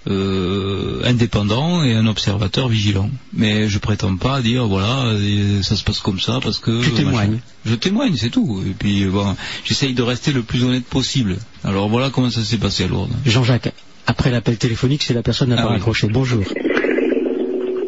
euh, 0.08 1.02
indépendant 1.06 1.84
et 1.84 1.94
un 1.94 2.08
observateur 2.08 2.68
vigilant. 2.70 3.10
Mais 3.34 3.68
je 3.68 3.78
prétends 3.80 4.16
pas 4.16 4.42
dire 4.42 4.66
voilà 4.68 5.06
euh, 5.06 5.62
ça 5.62 5.76
se 5.76 5.84
passe 5.84 6.00
comme 6.00 6.20
ça 6.20 6.40
parce 6.42 6.58
que 6.60 6.72
Tu 6.84 6.90
machin. 6.90 6.96
témoignes. 7.04 7.40
Je 7.66 7.76
témoigne, 7.76 8.16
c'est 8.16 8.30
tout. 8.32 8.64
Et 8.66 8.72
puis 8.72 9.06
bon, 9.06 9.36
j'essaye 9.66 9.94
de 9.94 10.02
rester 10.02 10.32
le 10.32 10.42
plus 10.44 10.64
honnête 10.64 10.86
possible. 10.86 11.38
Alors 11.64 11.88
voilà 11.90 12.10
comment 12.10 12.30
ça 12.32 12.42
s'est 12.44 12.58
passé 12.58 12.86
à 12.86 12.88
Lourdes. 12.88 13.12
Jean-Jacques, 13.26 13.72
après 14.08 14.32
l'appel 14.32 14.58
téléphonique, 14.58 15.04
si 15.04 15.14
la 15.14 15.22
personne 15.22 15.50
n'a 15.50 15.56
Ah 15.60 15.62
pas 15.64 15.68
oui. 15.68 15.74
raccroché. 15.76 16.08
Bonjour. 16.10 16.44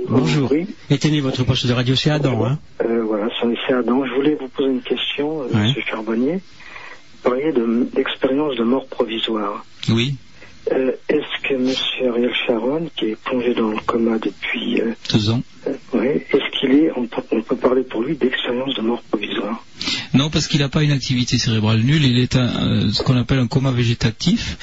Bonjour. 0.09 0.51
Oui. 0.51 0.67
Éteignez 0.89 1.21
votre 1.21 1.43
poste 1.43 1.65
de 1.67 1.73
radio, 1.73 1.95
c'est 1.95 2.09
Adam, 2.11 2.45
hein 2.45 2.59
Euh, 2.83 3.01
voilà, 3.07 3.27
c'est 3.41 3.47
c'est 3.67 3.73
Adam. 3.73 4.05
Je 4.05 4.13
voulais 4.13 4.37
vous 4.39 4.49
poser 4.49 4.69
une 4.71 4.81
question, 4.81 5.43
euh, 5.43 5.45
Ouais. 5.53 5.67
Monsieur 5.69 5.81
Charbonnier. 5.89 6.39
Vous 7.23 7.89
d'expérience 7.93 8.55
de 8.55 8.63
mort 8.63 8.87
provisoire. 8.87 9.65
Oui, 9.89 10.15
Euh, 10.71 10.91
Est-ce 11.09 11.47
que 11.49 11.55
Monsieur 11.55 12.09
Ariel 12.09 12.33
Sharon, 12.45 12.87
qui 12.95 13.05
est 13.07 13.15
plongé 13.23 13.53
dans 13.55 13.69
le 13.69 13.79
coma 13.85 14.17
depuis, 14.19 14.79
euh, 14.79 14.93
deux 15.11 15.29
ans. 15.31 15.41
euh, 15.67 15.73
est-ce 16.31 16.59
qu'il 16.59 16.71
est, 16.75 16.91
on 16.95 17.07
peut, 17.07 17.23
on 17.31 17.41
peut 17.41 17.55
parler 17.55 17.81
pour 17.83 18.03
lui 18.03 18.15
d'expérience 18.15 18.75
de 18.75 18.81
mort 18.81 19.01
provisoire? 19.09 19.65
Non, 20.13 20.29
parce 20.29 20.47
qu'il 20.47 20.59
n'a 20.59 20.69
pas 20.69 20.83
une 20.83 20.91
activité 20.91 21.37
cérébrale 21.37 21.81
nulle. 21.81 22.03
Il 22.05 22.19
est 22.19 22.35
un, 22.35 22.47
euh, 22.47 22.91
ce 22.91 23.01
qu'on 23.01 23.17
appelle 23.17 23.39
un 23.39 23.47
coma 23.47 23.71
végétatif 23.71 24.57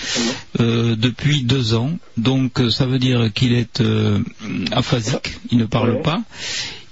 euh, 0.60 0.96
depuis 0.96 1.42
deux 1.42 1.74
ans. 1.74 1.98
Donc 2.16 2.60
euh, 2.60 2.70
ça 2.70 2.86
veut 2.86 2.98
dire 2.98 3.32
qu'il 3.32 3.52
est 3.52 3.80
euh, 3.80 4.20
aphasique. 4.72 5.38
Il 5.50 5.58
ne 5.58 5.64
parle 5.64 6.02
pas. 6.02 6.22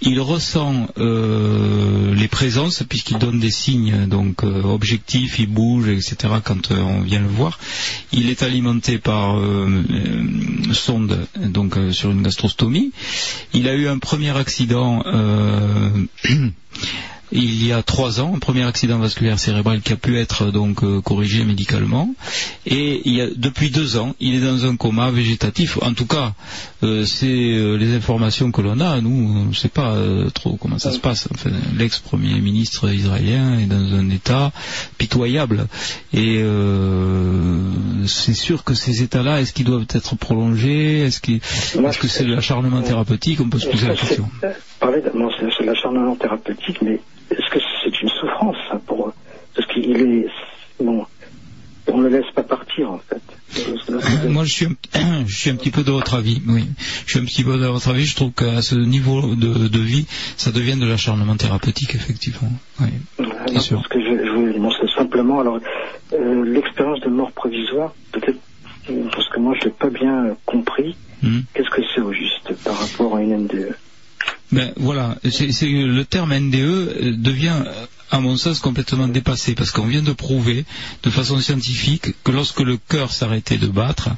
il 0.01 0.21
ressent 0.21 0.89
euh, 0.99 2.15
les 2.15 2.29
présences 2.29 2.83
puisqu'il 2.89 3.19
donne 3.19 3.41
des 3.41 3.51
signes 3.51 4.07
donc 4.07 4.43
objectifs, 4.43 5.39
il 5.39 5.49
bouge, 5.49 5.89
etc. 5.89 6.17
Quand 6.45 6.71
on 6.71 7.01
vient 7.01 7.21
le 7.21 7.29
voir, 7.29 7.59
il 8.13 8.31
est 8.31 8.43
alimenté 8.43 8.99
par 8.99 9.37
sonde 10.73 11.27
donc 11.37 11.77
sur 11.93 12.11
une 12.11 12.23
gastrostomie. 12.23 12.93
Il 13.53 13.69
a 13.69 13.75
eu 13.75 13.89
un 13.89 13.99
premier 13.99 14.37
accident. 14.37 15.03
euh, 17.33 17.37
Il 17.37 17.67
y 17.67 17.73
a 17.73 17.83
trois 17.83 18.21
ans, 18.21 18.33
un 18.35 18.39
premier 18.39 18.65
accident 18.65 18.99
vasculaire 18.99 19.39
cérébral 19.39 19.81
qui 19.81 19.93
a 19.93 19.97
pu 19.97 20.19
être 20.19 20.51
donc 20.51 20.83
euh, 20.83 21.01
corrigé 21.01 21.45
médicalement, 21.45 22.15
et 22.67 23.03
il 23.05 23.15
y 23.15 23.21
a, 23.21 23.27
depuis 23.35 23.71
deux 23.71 23.97
ans, 23.97 24.15
il 24.21 24.35
est 24.35 24.47
dans 24.47 24.65
un 24.67 24.77
coma 24.77 25.11
végétatif. 25.11 25.79
En 25.83 25.93
tout 25.95 26.07
cas, 26.07 26.35
euh, 26.83 27.05
c'est 27.05 27.27
euh, 27.27 27.77
les 27.77 27.95
informations 27.95 28.53
que 28.53 28.61
l'on 28.61 28.81
a. 28.81 29.01
Nous, 29.01 29.11
on 29.11 29.45
ne 29.47 29.55
sait 29.55 29.69
pas 29.69 29.93
euh, 29.93 30.31
trop 30.31 30.57
comment 30.57 30.79
ça 30.79 30.93
se 30.93 30.99
passe. 30.99 31.29
Enfin, 31.33 31.51
L'ex-premier 31.77 32.41
ministre 32.41 32.93
israélien 32.93 33.59
est 33.59 33.67
dans 33.67 33.95
un 33.95 34.11
état 34.11 34.53
pitoyable, 34.99 35.67
et 36.13 36.39
euh, 36.43 37.71
c'est 38.07 38.35
sûr 38.35 38.65
que 38.65 38.75
ces 38.75 39.03
états-là, 39.03 39.41
est-ce 39.41 39.53
qu'ils 39.53 39.65
doivent 39.67 39.87
être 39.95 40.17
prolongés? 40.17 41.01
Est-ce 41.01 41.21
que 41.21 42.09
c'est 42.09 42.25
de 42.25 42.35
l'acharnement 42.35 42.83
thérapeutique? 42.83 43.41
On 43.41 43.49
peut 43.49 43.59
se 43.59 43.69
poser 43.69 43.89
la 43.89 43.95
question. 43.95 44.29
Euh, 44.45 44.53
Parler 44.81 45.01
c'est 45.03 45.47
c'est 45.57 45.65
de 45.65 45.69
l'acharnement 45.71 46.17
thérapeutique, 46.17 46.79
mais 46.83 47.01
est-ce 47.39 47.51
que 47.51 47.59
c'est 47.85 48.03
une 48.03 48.09
souffrance 48.09 48.57
ça, 48.71 48.81
pour 48.87 49.13
parce 49.55 49.69
qu'il 49.69 49.97
est 49.97 50.27
bon, 50.81 51.07
on 51.89 51.99
ne 51.99 52.09
le 52.09 52.19
laisse 52.19 52.31
pas 52.35 52.43
partir 52.43 52.91
en 52.91 52.99
fait. 52.99 53.23
Moi, 54.29 54.45
je 54.45 54.53
suis, 54.53 54.67
un, 54.67 55.25
je 55.27 55.37
suis 55.37 55.51
un 55.51 55.57
petit 55.57 55.71
peu 55.71 55.83
de 55.83 55.91
votre 55.91 56.15
avis. 56.15 56.43
Oui, 56.47 56.65
je 57.07 57.13
suis 57.13 57.21
un 57.21 57.25
petit 57.25 57.45
peu 57.45 57.57
de 57.59 57.67
votre 57.67 57.89
avis. 57.89 58.05
Je 58.05 58.17
trouve 58.17 58.33
qu'à 58.33 58.61
ce 58.61 58.75
niveau 58.75 59.35
de, 59.35 59.69
de 59.69 59.79
vie, 59.79 60.07
ça 60.37 60.51
devient 60.51 60.77
de 60.79 60.87
l'acharnement 60.87 61.37
thérapeutique, 61.37 61.95
effectivement. 61.95 62.51
Oui. 62.81 62.89
Non, 63.19 63.61
sûr. 63.61 63.77
Parce 63.79 63.89
que 63.89 64.01
je, 64.01 64.27
je 64.27 64.31
voulais 64.31 64.59
montrer 64.59 64.87
simplement, 64.95 65.41
alors, 65.41 65.61
euh, 66.13 66.45
l'expérience 66.45 67.01
de 67.01 67.09
mort 67.09 67.33
provisoire, 67.33 67.95
peut-être, 68.13 68.39
parce 69.13 69.29
que 69.31 69.39
moi 69.41 69.55
je 69.59 69.65
l'ai 69.67 69.71
pas 69.71 69.91
bien 69.91 70.37
compris, 70.45 70.97
Mhm. 71.23 71.45
qu'est-ce 71.55 71.71
que 71.71 71.81
c'est 71.95 72.03
au 72.03 72.13
juste 72.13 72.53
par 72.63 72.79
rapport 72.79 73.17
à 73.17 73.23
une 73.23 73.45
MDE 73.45 73.75
Ben 74.57 74.73
voilà, 74.77 75.19
c'est 75.31 75.67
le 75.67 76.03
terme 76.07 76.35
NDE 76.35 77.21
devient, 77.21 77.63
à 78.11 78.21
mon 78.21 78.39
sens, 78.39 78.59
complètement 78.59 79.07
dépassé 79.07 79.55
parce 79.55 79.71
qu'on 79.71 79.87
vient 79.87 80.01
de 80.01 80.13
prouver, 80.15 80.65
de 81.03 81.11
façon 81.11 81.39
scientifique, 81.41 82.15
que 82.25 82.33
lorsque 82.33 82.61
le 82.61 82.79
cœur 82.79 83.13
s'arrêtait 83.13 83.59
de 83.59 83.67
battre, 83.67 84.09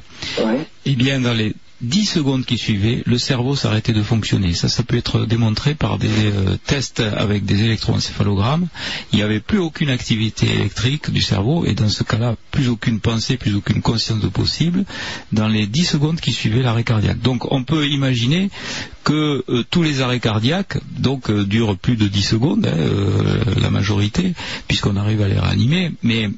eh 0.85 0.95
bien, 0.95 1.19
dans 1.19 1.33
les 1.33 1.55
10 1.81 2.05
secondes 2.05 2.45
qui 2.45 2.57
suivaient, 2.57 3.03
le 3.05 3.17
cerveau 3.17 3.57
s'arrêtait 3.57 3.91
de 3.91 4.01
fonctionner. 4.01 4.53
Ça, 4.53 4.69
ça 4.69 4.83
peut 4.83 4.97
être 4.97 5.25
démontré 5.25 5.75
par 5.75 5.97
des 5.97 6.07
euh, 6.09 6.57
tests 6.65 6.99
avec 7.01 7.45
des 7.45 7.63
électroencéphalogrammes. 7.63 8.67
Il 9.11 9.17
n'y 9.17 9.23
avait 9.23 9.39
plus 9.39 9.59
aucune 9.59 9.89
activité 9.89 10.49
électrique 10.51 11.09
du 11.09 11.21
cerveau 11.21 11.65
et 11.65 11.75
dans 11.75 11.87
ce 11.89 12.03
cas-là, 12.03 12.35
plus 12.51 12.67
aucune 12.67 12.99
pensée, 12.99 13.37
plus 13.37 13.55
aucune 13.55 13.81
conscience 13.81 14.19
de 14.19 14.27
possible 14.27 14.83
dans 15.31 15.47
les 15.47 15.67
10 15.67 15.85
secondes 15.85 16.19
qui 16.19 16.33
suivaient 16.33 16.63
l'arrêt 16.63 16.83
cardiaque. 16.83 17.19
Donc, 17.21 17.49
on 17.51 17.63
peut 17.63 17.87
imaginer 17.87 18.49
que 19.09 19.43
euh, 19.49 19.63
tous 19.67 19.81
les 19.81 20.01
arrêts 20.01 20.19
cardiaques 20.19 20.77
donc 20.99 21.31
euh, 21.31 21.43
durent 21.43 21.75
plus 21.75 21.95
de 21.95 22.07
10 22.07 22.21
secondes, 22.21 22.67
hein, 22.67 22.77
euh, 22.77 23.43
la 23.59 23.71
majorité, 23.71 24.33
puisqu'on 24.67 24.95
arrive 24.97 25.23
à 25.23 25.27
les 25.27 25.39
réanimer, 25.39 25.93
mais 26.03 26.29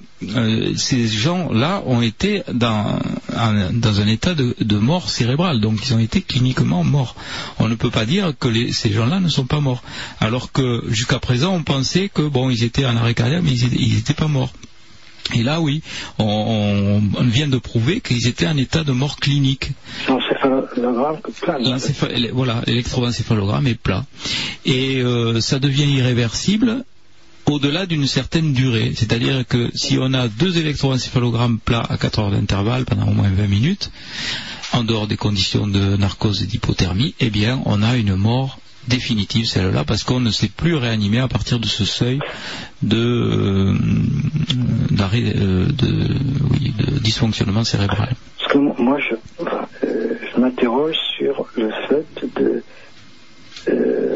ces 0.78 1.08
gens-là 1.08 1.84
ont 1.86 2.02
été 2.02 2.44
dans 2.54 3.00
un, 3.36 3.74
dans 3.74 4.00
un 4.00 4.08
état 4.08 4.36
de, 4.36 4.78
mort 4.78 5.10
cérébrale, 5.10 5.60
donc 5.60 5.80
ils 5.84 5.94
ont 5.94 6.00
été 6.00 6.22
cliniquement 6.22 6.86
morts. 6.86 7.16
On 7.60 7.68
ne 7.68 7.76
peut 7.76 7.90
pas 7.90 8.06
dire 8.06 8.32
que 8.40 8.72
ces 8.72 8.94
gens-là 8.94 9.20
ne 9.20 9.28
sont 9.28 9.46
pas 9.46 9.60
morts, 9.60 9.84
alors 10.22 10.54
que 10.54 10.84
jusqu'à 10.88 11.20
présent 11.20 11.54
on 11.54 11.64
pensait 11.64 12.08
que 12.08 12.22
bon 12.22 12.50
ils 12.50 12.64
étaient 12.64 12.86
en 12.86 12.96
arrêt 12.96 13.16
cardiaque, 13.16 13.42
mais 13.44 13.54
ils 13.54 13.96
n'étaient 13.96 14.14
pas 14.14 14.30
morts. 14.30 14.54
Et 15.34 15.44
là, 15.44 15.62
oui, 15.62 15.82
on, 16.20 16.26
on- 16.26 17.20
on 17.20 17.24
vient 17.24 17.48
de 17.48 17.58
prouver 17.58 18.02
qu'ils 18.02 18.28
étaient 18.28 18.48
en 18.48 18.58
état 18.58 18.84
de 18.84 18.92
mort 18.92 19.18
clinique. 19.18 19.72
L'encéphalogramme 20.08 21.18
Voilà, 22.34 22.62
l'électroencéphalogramme 22.68 23.68
est 23.68 23.76
plat. 23.76 24.06
Et 24.66 25.02
euh, 25.02 25.40
ça 25.42 25.60
devient 25.60 25.90
irréversible 25.90 26.84
au-delà 27.46 27.86
d'une 27.86 28.08
certaine 28.08 28.54
durée. 28.54 28.94
C'est-à-dire 28.96 29.46
que 29.48 29.70
si 29.76 29.98
on 30.00 30.14
a 30.14 30.28
deux 30.28 30.58
électroencéphalogrammes 30.58 31.60
plats 31.60 31.86
à 31.90 31.98
4 31.98 32.20
heures 32.20 32.32
d'intervalle 32.32 32.86
pendant 32.86 33.08
au 33.08 33.14
moins 33.14 33.30
20 33.30 33.48
minutes, 33.48 33.92
en 34.74 34.84
dehors 34.84 35.08
des 35.08 35.18
conditions 35.18 35.68
de 35.68 35.98
narcose 35.98 36.44
et 36.44 36.46
d'hypothermie, 36.46 37.14
eh 37.20 37.30
bien, 37.30 37.62
on 37.66 37.84
a 37.84 37.98
une 37.98 38.16
mort 38.16 38.60
définitive, 38.88 39.46
celle-là, 39.46 39.84
parce 39.84 40.04
qu'on 40.04 40.20
ne 40.20 40.32
sait 40.32 40.50
plus 40.50 40.76
réanimer 40.76 41.20
à 41.20 41.28
partir 41.28 41.60
de 41.60 41.68
ce 41.68 41.86
seuil 41.86 42.20
de, 42.82 42.98
euh, 42.98 43.74
euh, 45.14 45.66
de, 45.66 47.00
dysfonctionnement 47.00 47.64
cérébral. 47.64 48.16
Parce 48.40 48.54
que 48.54 48.58
moi, 48.58 48.98
euh, 49.84 50.16
je 50.34 50.40
m'interroge 50.40 50.96
sur 51.18 51.48
le 51.56 51.70
fait 51.88 52.26
de. 52.36 52.64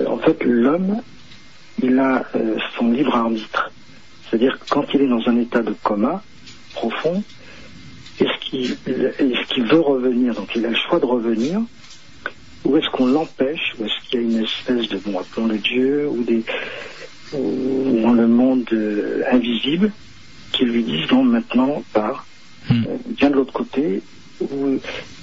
en 0.08 0.18
fait, 0.18 0.44
l'homme, 0.44 1.02
il 1.82 2.00
a 2.00 2.26
son 2.77 2.92
libre 2.92 3.16
arbitre. 3.16 3.72
C'est-à-dire 4.30 4.58
que 4.60 4.66
quand 4.69 4.85
il 4.94 5.02
est 5.02 5.08
dans 5.08 5.27
un 5.27 5.38
état 5.38 5.61
de 5.61 5.76
coma 5.84 6.24
profond, 6.74 7.24
est-ce 8.19 9.53
qu'il 9.53 9.64
veut 9.66 9.80
revenir? 9.80 10.34
Donc 10.34 10.56
il 10.56 10.66
a 10.66 10.69
le 10.69 10.76
choix 10.76 11.00
de 11.00 11.06
revenir, 11.06 11.61
ou 12.66 12.77
est-ce 12.77 12.90
qu'on 12.90 13.06
l'empêche, 13.06 13.76
ou 13.80 13.85
est-ce 13.85 14.10
qu'il 14.10 14.19
y 14.19 14.24
a 14.24 14.26
une 14.26 14.44
espèce 14.44 14.90
de, 14.90 14.98
bon, 14.98 15.19
appelons 15.19 15.48
le 15.48 15.58
Dieu, 15.60 16.08
ou 16.10 16.24
des 16.24 16.44
ou 17.34 18.02
dans 18.02 18.14
le 18.14 18.27
monde 18.27 18.66
euh, 18.72 19.24
invisible, 19.32 19.92
qui 20.52 20.66
lui 20.66 20.84
disent 20.84 21.10
non, 21.11 21.24
maintenant, 21.24 21.84
pars, 21.94 22.26
euh, 22.72 22.98
viens 23.18 23.30
de 23.30 23.35
l'autre 23.35 23.53
côté, 23.53 24.02
ou 24.42 24.80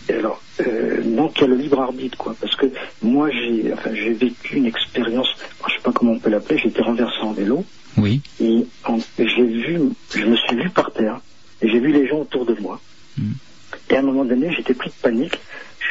alors, 0.08 0.42
euh, 0.60 1.00
donc 1.02 1.38
il 1.38 1.42
y 1.42 1.44
a 1.44 1.46
le 1.48 1.56
libre 1.56 1.80
arbitre, 1.80 2.18
quoi, 2.18 2.36
parce 2.40 2.54
que 2.56 2.66
moi 3.02 3.30
j'ai, 3.30 3.72
enfin, 3.72 3.94
j'ai 3.94 4.12
vécu 4.12 4.56
une 4.56 4.66
expérience, 4.66 5.28
je 5.68 5.72
sais 5.74 5.80
pas 5.82 5.92
comment 5.92 6.12
on 6.12 6.18
peut 6.18 6.28
l'appeler, 6.30 6.58
j'ai 6.58 6.68
été 6.68 6.82
renversé 6.82 7.18
en 7.22 7.32
vélo, 7.32 7.64
Oui. 7.96 8.20
et 8.40 8.66
j'ai 9.18 9.44
vu, 9.44 9.80
je 10.14 10.24
me 10.24 10.36
suis 10.36 10.56
vu 10.56 10.68
par 10.70 10.92
terre, 10.92 11.20
et 11.62 11.68
j'ai 11.68 11.78
vu 11.78 11.92
les 11.92 12.06
gens 12.06 12.20
autour 12.20 12.44
de 12.44 12.54
moi. 12.60 12.80
Et 13.90 13.96
à 13.96 14.00
un 14.00 14.02
moment 14.02 14.24
donné, 14.24 14.52
j'étais 14.56 14.74
pris 14.74 14.90
de 14.90 14.94
panique, 15.02 15.38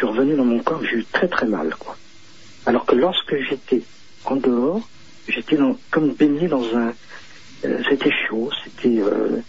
suis 0.01 0.07
revenu 0.07 0.35
dans 0.35 0.45
mon 0.45 0.59
corps, 0.63 0.83
j'ai 0.83 0.97
eu 0.97 1.05
très 1.13 1.27
très 1.27 1.45
mal, 1.45 1.75
quoi. 1.75 1.97
Alors 2.65 2.85
que 2.85 2.95
lorsque 2.95 3.35
j'étais 3.49 3.83
en 4.23 4.35
dehors, 4.35 4.89
j'étais 5.27 5.57
comme 5.91 6.15
baigné 6.15 6.47
dans 6.47 6.63
un, 6.75 6.93
euh, 7.65 7.77
c'était 7.87 8.11
chaud, 8.27 8.49
c'était, 8.63 8.99
euh, 8.99 9.41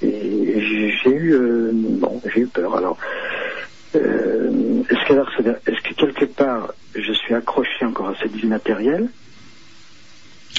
j'ai 0.00 1.10
eu, 1.10 1.34
euh, 1.34 1.70
bon, 1.72 2.20
j'ai 2.34 2.40
eu 2.40 2.48
peur. 2.48 2.76
Alors, 2.76 2.98
euh, 3.94 4.82
est-ce 4.90 5.08
que, 5.08 5.70
est-ce 5.70 5.80
que 5.88 5.94
quelque 5.94 6.26
part, 6.34 6.72
je 6.94 7.12
suis 7.12 7.34
accroché 7.34 7.84
encore 7.84 8.08
à 8.08 8.14
cette 8.22 8.32
vie 8.32 8.46
matérielle? 8.46 9.08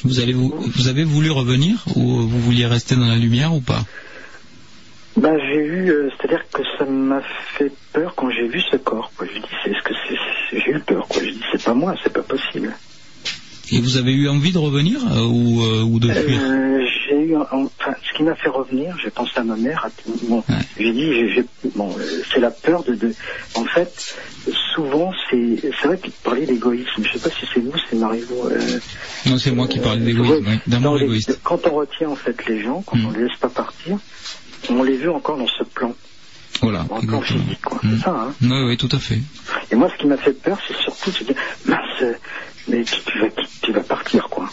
Vous, 0.04 0.20
allez 0.20 0.34
vous, 0.34 0.52
vous 0.58 0.88
avez 0.88 1.04
voulu 1.04 1.30
revenir 1.30 1.84
ou 1.96 2.02
vous 2.28 2.40
vouliez 2.40 2.66
rester 2.66 2.96
dans 2.96 3.08
la 3.08 3.18
lumière 3.18 3.54
ou 3.54 3.62
pas? 3.62 3.84
Ben, 5.18 5.38
j'ai 5.40 5.56
eu, 5.64 5.92
euh, 5.92 6.10
c'est-à-dire 6.12 6.44
que 6.52 6.62
ça 6.78 6.86
m'a 6.86 7.22
fait 7.58 7.72
peur 7.94 8.16
quand 8.16 8.30
j'ai 8.32 8.48
vu 8.48 8.60
ce 8.72 8.76
corps. 8.78 9.12
Quoi. 9.18 9.28
Je 9.28 9.40
dis, 9.40 9.48
c'est 9.64 9.74
ce 9.74 9.82
que 9.84 9.94
c'est, 9.94 10.60
j'ai 10.60 10.72
eu 10.72 10.80
peur. 10.82 11.08
Quoi. 11.08 11.24
Je 11.24 11.30
dis, 11.32 11.42
c'est 11.52 11.64
pas 11.64 11.74
moi, 11.74 11.94
c'est 12.04 12.12
pas 12.14 12.24
possible. 12.24 12.78
Et 13.72 13.80
vous 13.82 13.98
avez 13.98 14.14
eu 14.14 14.28
envie 14.30 14.52
de 14.52 14.58
revenir 14.60 15.00
euh, 15.08 15.26
ou, 15.26 15.64
euh, 15.64 15.84
ou 15.84 16.00
de 16.00 16.12
fuir 16.14 16.40
Euh, 16.42 16.86
j'ai 17.08 17.20
eu, 17.20 17.36
enfin, 17.36 17.94
ce 18.04 18.14
qui 18.18 18.24
m'a 18.24 18.36
fait 18.36 18.50
revenir, 18.50 18.96
j'ai 19.02 19.10
pensé 19.10 19.32
à 19.38 19.44
ma 19.44 19.56
mère. 19.56 19.84
à 19.86 19.90
tout- 19.92 20.20
bon, 20.22 20.44
j'ai 20.78 20.92
dit, 20.92 21.14
j'ai, 21.14 21.30
j'ai- 21.30 21.70
bon, 21.76 21.98
euh, 21.98 22.22
c'est 22.32 22.42
la 22.42 22.52
peur 22.52 22.84
de, 22.84 22.94
de, 22.96 23.16
en 23.56 23.66
fait, 23.66 23.92
souvent 24.76 25.12
c'est, 25.30 25.62
c'est 25.64 25.88
vrai 25.88 25.98
que 25.98 26.08
vous 26.08 26.14
parliez 26.24 26.46
d'égoïsme. 26.46 27.04
Je 27.04 27.12
sais 27.14 27.20
pas 27.20 27.32
si 27.32 27.46
c'est 27.54 27.62
vous, 27.62 27.72
c'est 27.90 27.96
Marivaux. 27.96 28.48
Euh, 28.50 28.80
Non, 29.26 29.38
c'est 29.38 29.52
moi 29.52 29.68
qui 29.68 29.80
parle 29.80 30.02
d'égoïsme, 30.02 30.46
oui, 30.46 30.60
d'amour 30.68 30.98
les- 30.98 31.06
égoïste. 31.06 31.40
Quand 31.44 31.66
on 31.68 31.74
retient 31.76 32.10
en 32.10 32.16
fait 32.18 32.36
les 32.48 32.62
gens, 32.62 32.84
quand 32.84 32.98
on 33.08 33.12
les 33.12 33.24
laisse 33.24 33.38
pas 33.38 33.50
partir, 33.50 33.98
on 34.70 34.84
les 34.84 34.98
veut 34.98 35.12
encore 35.12 35.38
dans 35.38 35.48
ce 35.48 35.64
plan. 35.64 35.94
Voilà, 36.62 36.82
Encore 36.84 37.02
exactement. 37.04 37.22
physique, 37.24 37.62
quoi. 37.64 37.80
C'est 37.84 38.00
ça, 38.04 38.12
hein. 38.12 38.36
Oui, 38.42 38.64
oui, 38.68 38.78
tout 38.78 38.90
à 38.92 39.00
fait. 39.00 39.20
Et 39.72 39.76
moi, 39.76 39.90
ce 39.90 39.98
qui 39.98 40.08
m'a 40.08 40.18
fait 40.18 40.34
peur, 40.34 40.58
c'est 40.68 40.76
surtout 40.78 41.12
de 41.12 41.16
se 41.18 41.24
dire, 41.26 41.36
mince, 41.66 41.80
euh, 42.02 42.14
mais 42.68 42.84
tu, 42.84 43.02
tu 43.06 43.20
vas, 43.20 43.28
tu 43.62 43.72
vas 43.74 43.84
partir, 43.84 44.30
quoi. 44.30 44.50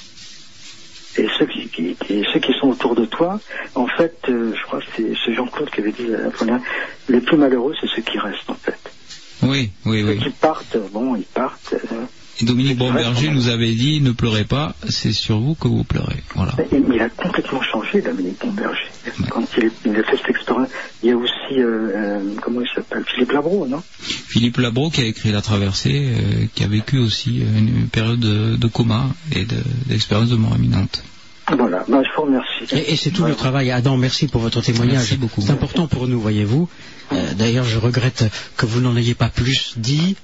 Et 1.17 1.27
ceux 1.39 1.47
qui, 1.47 1.69
qui- 1.69 1.95
qui- 1.97 2.25
ceux 2.33 2.41
qui 2.41 2.53
sont 2.55 2.69
autour 2.71 2.95
de 2.95 3.05
toi, 3.05 3.39
en 3.75 3.87
fait, 3.87 4.17
euh, 4.31 4.53
je 4.55 4.63
crois 4.65 4.81
que 4.81 4.87
c'est 4.97 5.13
c'est 5.25 5.35
Jean-Claude 5.35 5.71
qui 5.71 5.81
avait 5.81 5.93
dit 5.93 6.07
la 6.07 6.31
première, 6.31 6.61
les 7.09 7.21
plus 7.21 7.37
malheureux, 7.37 7.75
c'est 7.81 7.89
ceux 7.95 8.03
qui 8.03 8.19
restent, 8.19 8.49
en 8.51 8.57
fait. 8.57 8.81
Oui, 9.43 9.71
oui, 9.87 10.01
Ceux 10.03 10.09
oui. 10.09 10.19
qui 10.19 10.31
partent, 10.31 10.77
bon, 10.91 11.15
ils 11.17 11.27
partent. 11.27 11.75
euh, 11.75 12.07
Dominique 12.41 12.79
Bomberger 12.79 13.31
nous 13.31 13.49
avait 13.49 13.73
dit 13.73 14.01
ne 14.01 14.11
pleurez 14.11 14.45
pas, 14.45 14.75
c'est 14.89 15.13
sur 15.13 15.39
vous 15.39 15.55
que 15.55 15.69
vous 15.69 15.85
pleurez. 15.85 16.23
Voilà. 16.35 16.55
Mais, 16.59 16.83
il 16.95 17.01
a 17.01 17.09
complètement 17.11 17.61
changé, 17.63 18.01
Dominique 18.01 18.41
Bomberger. 18.41 18.91
Quand 19.31 19.45
il, 19.59 19.65
est- 19.67 19.73
il 19.85 19.93
a 19.97 20.03
fait 20.03 20.17
cette 20.17 20.31
expérience, 20.31 20.69
il 21.03 21.11
y 21.11 21.13
a 21.13 21.17
aussi, 21.17 21.33
euh, 21.59 21.91
euh, 21.95 22.35
comment 22.43 22.61
il 22.63 22.69
s'appelle 22.75 23.05
Philippe 23.07 23.33
Labro, 23.33 23.67
non? 23.69 23.83
Philippe 24.01 24.57
Labro 24.57 24.91
qui 24.91 25.03
a 25.03 25.05
écrit 25.05 25.31
La 25.31 25.43
Traversée, 25.43 26.09
euh, 26.17 26.47
qui 26.55 26.65
a 26.65 26.69
vécu 26.69 26.99
aussi 26.99 27.39
une 27.41 27.87
période 27.89 28.19
de, 28.21 28.57
de 28.57 28.67
coma 28.67 29.11
et 29.37 29.45
de- 29.45 29.57
d'expérience 29.87 30.31
de, 30.31 30.37
mort 30.37 30.57
imminente. 30.57 31.05
Voilà, 31.57 31.85
bah, 31.89 32.03
je 32.03 32.09
vous 32.17 32.23
remercie. 32.27 32.75
Et, 32.75 32.93
et 32.93 32.97
c'est 32.97 33.11
tout 33.11 33.25
le 33.25 33.35
travail. 33.35 33.71
Adam, 33.71 33.97
merci 33.97 34.27
pour 34.27 34.41
votre 34.41 34.61
témoignage. 34.63 34.95
Merci 34.95 35.17
beaucoup. 35.17 35.43
C'est 35.43 35.51
important 35.51 35.87
pour 35.87 36.09
nous, 36.09 36.21
voyez-vous. 36.21 36.69
Euh, 37.13 37.35
D'ailleurs, 37.35 37.65
je 37.65 37.79
regrette 37.79 38.25
que 38.57 38.65
vous 38.65 38.81
n'en 38.81 38.97
ayez 38.97 39.15
pas 39.15 39.29
plus 39.29 39.75
dit, 39.77 40.17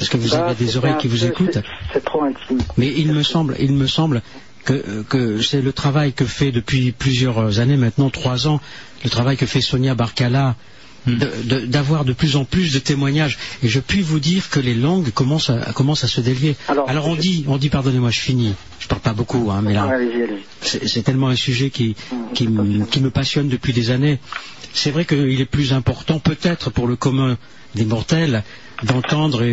parce 0.00 0.08
que 0.08 0.16
vous 0.16 0.34
avez 0.34 0.54
des 0.54 0.76
oreilles 0.78 0.94
qui 0.98 1.08
vous 1.08 1.24
écoutent. 1.26 1.58
c'est- 1.92 2.00
trop 2.04 2.24
intime. 2.24 2.58
Mais 2.78 2.88
il 2.96 3.12
me 3.12 3.22
semble, 3.22 3.54
il 3.60 3.72
me 3.74 3.86
semble 3.86 4.22
que, 4.64 5.02
que 5.08 5.40
c'est 5.42 5.60
le 5.62 5.72
travail 5.72 6.12
que 6.14 6.24
fait 6.24 6.52
depuis 6.52 6.90
plusieurs 6.92 7.60
années, 7.60 7.76
maintenant 7.76 8.08
trois 8.10 8.48
ans, 8.48 8.60
le 9.04 9.10
travail 9.10 9.36
que 9.36 9.46
fait 9.46 9.60
Sonia 9.60 9.94
Barcala, 9.94 10.56
de- 11.06 11.28
de- 11.44 11.66
d'avoir 11.66 12.04
de, 12.04 12.12
plus 12.12 12.36
en 12.36 12.44
plus 12.44 12.72
de 12.74 12.78
témoignages. 12.78 13.38
Et 13.62 13.68
je 13.68 13.80
puis 13.80 14.00
vous 14.02 14.20
dire 14.20 14.50
que 14.50 14.60
les 14.60 14.74
langues 14.74 15.10
commencent 15.12 15.48
à, 15.50 15.72
commencent 15.72 16.04
à 16.04 16.08
se 16.08 16.20
délier. 16.20 16.56
Alors, 16.88 17.06
on 17.08 17.14
dit, 17.16 17.44
on 17.48 17.56
dit, 17.58 17.68
pardonnez-moi, 17.70 18.10
je 18.10 18.20
finis. 18.20 18.54
Je 18.80 18.86
parle 18.88 19.00
pas 19.02 19.12
beaucoup, 19.14 19.50
hein, 19.50 19.60
mais 19.62 19.72
là, 19.74 19.86
c'est 20.62 21.02
tellement 21.02 21.28
un 21.28 21.36
sujet 21.36 21.70
qui, 21.70 21.94
qui, 22.34 22.44
m- 22.44 22.86
qui 22.90 23.00
me 23.00 23.10
passionne 23.10 23.48
depuis 23.48 23.72
des 23.72 23.90
années. 23.90 24.18
C'est 24.74 24.90
vrai 24.90 25.04
qu'il 25.04 25.40
est 25.40 25.46
plus 25.46 25.72
important, 25.72 26.18
peut-être 26.20 26.70
pour 26.70 26.86
le 26.86 26.96
commun 26.96 27.38
des 27.74 27.84
mortels, 27.84 28.42
d'entendre 28.82 29.44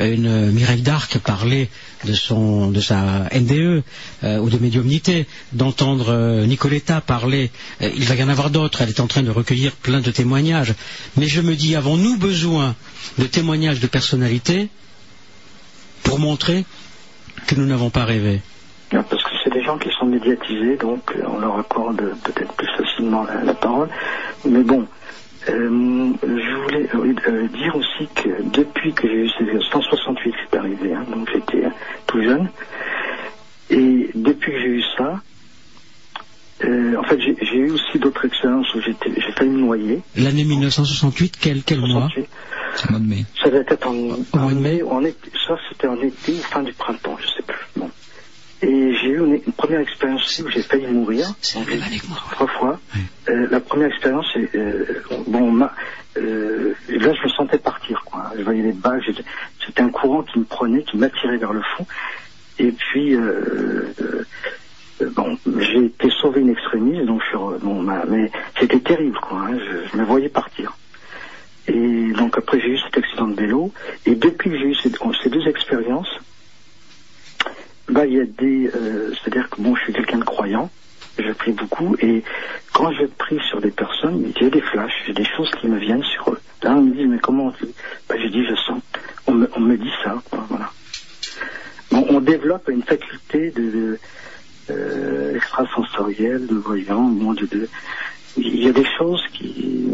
une 0.00 0.50
Mireille 0.50 0.82
d'Arc 0.82 1.18
parler 1.18 1.68
de, 2.04 2.12
son, 2.14 2.70
de 2.70 2.80
sa 2.80 3.28
NDE 3.34 3.82
euh, 4.24 4.38
ou 4.38 4.48
de 4.50 4.58
médiumnité, 4.58 5.26
d'entendre 5.52 6.10
euh, 6.10 6.46
Nicoletta 6.46 7.00
parler. 7.00 7.50
Euh, 7.82 7.90
il 7.94 8.04
va 8.04 8.14
y 8.14 8.22
en 8.22 8.28
avoir 8.28 8.50
d'autres, 8.50 8.82
elle 8.82 8.88
est 8.88 9.00
en 9.00 9.06
train 9.06 9.22
de 9.22 9.30
recueillir 9.30 9.72
plein 9.72 10.00
de 10.00 10.10
témoignages. 10.10 10.74
Mais 11.16 11.26
je 11.26 11.40
me 11.40 11.54
dis, 11.54 11.76
avons-nous 11.76 12.16
besoin 12.16 12.74
de 13.18 13.24
témoignages 13.26 13.80
de 13.80 13.86
personnalité 13.86 14.68
pour 16.02 16.18
montrer 16.18 16.64
que 17.46 17.54
nous 17.54 17.66
n'avons 17.66 17.90
pas 17.90 18.04
rêvé? 18.04 18.40
Parce 18.90 19.22
que 19.22 19.30
c'est 19.42 19.52
des 19.52 19.64
gens 19.64 19.78
qui 19.78 19.88
sont 19.98 20.04
médiatisés, 20.06 20.76
donc 20.76 21.14
on 21.26 21.38
leur 21.38 21.58
accorde 21.58 21.96
peut-être 22.24 22.52
plus 22.54 22.68
facilement 22.76 23.24
la 23.44 23.54
parole. 23.54 23.88
Mais 24.44 24.62
bon, 24.62 24.86
euh, 25.48 26.12
je 26.22 26.56
voulais 26.62 26.88
euh, 26.94 27.14
euh, 27.28 27.48
dire 27.48 27.74
aussi 27.76 28.08
que 28.14 28.42
depuis 28.50 28.92
que 28.94 29.08
j'ai 29.08 29.24
eu 29.24 29.28
ces 29.28 29.44
168 29.70 30.30
que 30.32 30.36
c'est 30.50 30.58
arrivé, 30.58 30.94
hein, 30.94 31.04
donc 31.10 31.28
j'étais 31.32 31.64
euh, 31.64 31.70
tout 32.06 32.22
jeune, 32.22 32.50
et 33.70 34.10
depuis 34.14 34.52
que 34.52 34.58
j'ai 34.58 34.68
eu 34.68 34.82
ça, 34.96 35.20
euh, 36.64 36.96
en 36.96 37.02
fait 37.04 37.20
j'ai 37.20 37.36
j'ai 37.40 37.56
eu 37.56 37.70
aussi 37.72 37.98
d'autres 37.98 38.24
expériences 38.24 38.72
où 38.74 38.80
j'étais- 38.80 39.12
j'ai 39.16 39.32
failli 39.32 39.50
me 39.50 39.58
noyer. 39.60 40.02
L'année 40.14 40.44
1968, 40.44 41.34
quel, 41.40 41.64
quel 41.64 41.80
mois? 41.80 42.08
Au 42.88 42.90
mois 42.92 43.00
de 43.00 43.06
mai. 43.06 43.24
Ça 43.42 43.50
devait 43.50 43.64
être 43.68 43.86
en, 43.86 44.24
en 44.38 44.50
mai, 44.50 44.82
ou 44.82 44.90
en 44.90 45.04
été, 45.04 45.30
ça 45.46 45.56
c'était 45.68 45.88
en 45.88 46.00
été 46.00 46.32
ou 46.32 46.42
fin 46.52 46.62
du 46.62 46.72
printemps, 46.74 47.16
je 47.18 47.26
sais 47.28 47.42
plus. 47.42 47.66
Bon. 47.76 47.90
Et 48.62 48.94
j'ai 48.94 49.08
eu 49.08 49.18
une, 49.18 49.34
une 49.44 49.52
première 49.52 49.80
expérience 49.80 50.22
aussi 50.22 50.42
où 50.42 50.48
j'ai 50.48 50.62
failli 50.62 50.86
mourir. 50.86 51.26
Trois 52.30 52.46
fois. 52.46 52.80
Euh, 53.28 53.48
la 53.50 53.60
première 53.60 53.88
expérience, 53.88 54.26
c'est, 54.32 54.54
euh, 54.56 55.02
bon, 55.26 55.50
ma- 55.50 55.74
euh, 56.16 56.74
là 56.88 57.12
je 57.12 57.22
me 57.24 57.28
sentais 57.28 57.58
partir, 57.58 58.02
quoi. 58.04 58.30
Je 58.36 58.42
voyais 58.42 58.62
les 58.62 58.74
j'étais- 59.04 59.24
c'était 59.66 59.82
un 59.82 59.90
courant 59.90 60.22
qui 60.22 60.38
me 60.38 60.44
prenait, 60.44 60.82
qui 60.84 60.96
m'attirait 60.96 61.38
vers 61.38 61.52
le 61.52 61.62
fond. 61.76 61.86
Et 62.58 62.70
puis, 62.72 63.14
euh, 63.16 63.94
euh, 64.00 64.24
bon, 65.16 65.38
j'ai 65.58 65.84
été 65.86 66.10
sauvé 66.20 66.40
une 66.42 66.50
extrémiste, 66.50 67.04
donc 67.04 67.20
je 67.22 67.26
suis 67.28 67.36
re- 67.36 67.58
bon, 67.58 67.82
ma- 67.82 68.04
mais 68.06 68.30
c'était 68.60 68.80
terrible, 68.80 69.18
quoi. 69.20 69.38
hein, 69.40 69.58
je, 69.58 69.88
je 69.90 69.96
me 69.96 70.04
voyais 70.04 70.28
partir. 70.28 70.76
Et 71.66 72.12
donc 72.12 72.36
après 72.38 72.58
j'ai 72.60 72.70
eu 72.70 72.78
cet 72.78 72.98
accident 72.98 73.28
de 73.28 73.36
vélo. 73.40 73.72
Et 74.04 74.14
depuis 74.16 74.50
que 74.50 74.58
j'ai 74.58 74.66
eu 74.66 74.74
ces, 74.74 74.90
ces 75.22 75.30
deux 75.30 75.46
expériences, 75.48 76.08
bah 77.88 78.06
il 78.06 78.14
y 78.14 78.20
a 78.20 78.24
des, 78.24 78.68
euh, 78.74 79.12
c'est-à-dire 79.14 79.48
que 79.50 79.60
bon, 79.60 79.74
je 79.74 79.82
suis 79.82 79.92
quelqu'un 79.92 80.18
de 80.18 80.24
croyant, 80.24 80.70
je 81.18 81.32
prie 81.32 81.52
beaucoup, 81.52 81.96
et 82.00 82.22
quand 82.72 82.90
je 82.92 83.04
prie 83.06 83.38
sur 83.48 83.60
des 83.60 83.70
personnes, 83.70 84.32
j'ai 84.38 84.50
des 84.50 84.60
flashs, 84.60 85.02
j'ai 85.06 85.12
des 85.12 85.24
choses 85.24 85.50
qui 85.60 85.68
me 85.68 85.78
viennent 85.78 86.04
sur 86.04 86.30
eux. 86.30 86.40
Là 86.62 86.72
on 86.76 86.82
me 86.82 86.94
dit 86.94 87.06
mais 87.06 87.18
comment 87.18 87.50
tu, 87.52 87.66
bah 88.08 88.16
je 88.18 88.28
dis 88.28 88.44
je 88.44 88.54
sens, 88.54 88.80
on 89.26 89.32
me, 89.32 89.50
on 89.56 89.60
me 89.60 89.76
dit 89.76 89.92
ça, 90.02 90.22
quoi, 90.30 90.46
voilà. 90.48 90.70
Bon, 91.90 92.06
on 92.08 92.20
développe 92.20 92.68
une 92.68 92.82
faculté 92.82 93.50
de, 93.50 93.98
euh, 94.70 95.36
extrasensorielle, 95.36 96.46
de 96.46 96.54
voyant, 96.54 97.02
bon, 97.02 97.34
de, 97.34 97.46
de, 97.46 97.68
il 98.36 98.64
y 98.64 98.68
a 98.68 98.72
des 98.72 98.86
choses 98.96 99.22
qui, 99.34 99.86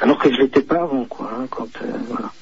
alors 0.00 0.18
que 0.18 0.32
je 0.32 0.40
l'étais 0.40 0.62
pas 0.62 0.82
avant, 0.82 1.04
quoi, 1.06 1.32
hein, 1.34 1.46
quand, 1.50 1.68
euh, 1.82 1.92
voilà. 2.08 2.32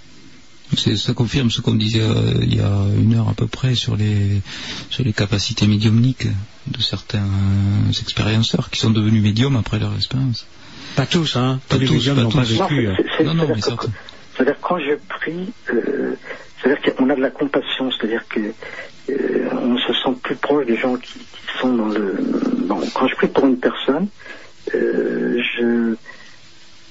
Ça 0.76 1.14
confirme 1.14 1.50
ce 1.50 1.60
qu'on 1.60 1.74
disait 1.74 2.00
euh, 2.00 2.34
il 2.42 2.54
y 2.54 2.60
a 2.60 2.70
une 2.96 3.14
heure 3.14 3.28
à 3.28 3.34
peu 3.34 3.46
près 3.46 3.74
sur 3.74 3.96
les, 3.96 4.40
sur 4.88 5.02
les 5.04 5.12
capacités 5.12 5.66
médiumniques 5.66 6.26
de 6.68 6.80
certains 6.80 7.26
expérienceurs 8.00 8.70
qui 8.70 8.78
sont 8.80 8.90
devenus 8.90 9.22
médiums 9.22 9.56
après 9.56 9.78
leur 9.78 9.94
expérience. 9.96 10.46
Pas 10.96 11.06
tous, 11.06 11.36
hein. 11.36 11.60
Pas 11.68 11.74
Tous 11.76 11.80
les 11.82 11.86
tous, 11.88 11.94
médiums 11.94 12.16
pas 12.16 12.22
n'ont 12.22 12.30
pas 12.30 12.42
tous. 12.44 12.60
vécu. 12.62 12.88
Non, 13.24 13.34
Non, 13.34 13.46
mais 13.54 13.60
certains. 13.60 13.88
C'est-à-dire 14.36 14.56
quand 14.60 14.78
je 14.78 14.94
prie, 15.08 15.52
euh, 15.74 16.14
c'est-à-dire 16.62 16.94
qu'on 16.96 17.10
a 17.10 17.14
de 17.16 17.20
la 17.20 17.30
compassion, 17.30 17.90
c'est-à-dire 17.90 18.22
que 18.28 18.40
euh, 19.10 19.48
on 19.52 19.76
se 19.76 19.92
sent 19.92 20.16
plus 20.22 20.36
proche 20.36 20.66
des 20.66 20.76
gens 20.76 20.96
qui, 20.96 21.18
qui 21.18 21.58
sont 21.60 21.74
dans 21.74 21.88
le. 21.88 22.16
Bon, 22.66 22.80
quand 22.94 23.08
je 23.08 23.14
prie 23.16 23.26
pour 23.28 23.46
une 23.46 23.58
personne, 23.58 24.06
euh, 24.74 25.42
je 25.58 25.94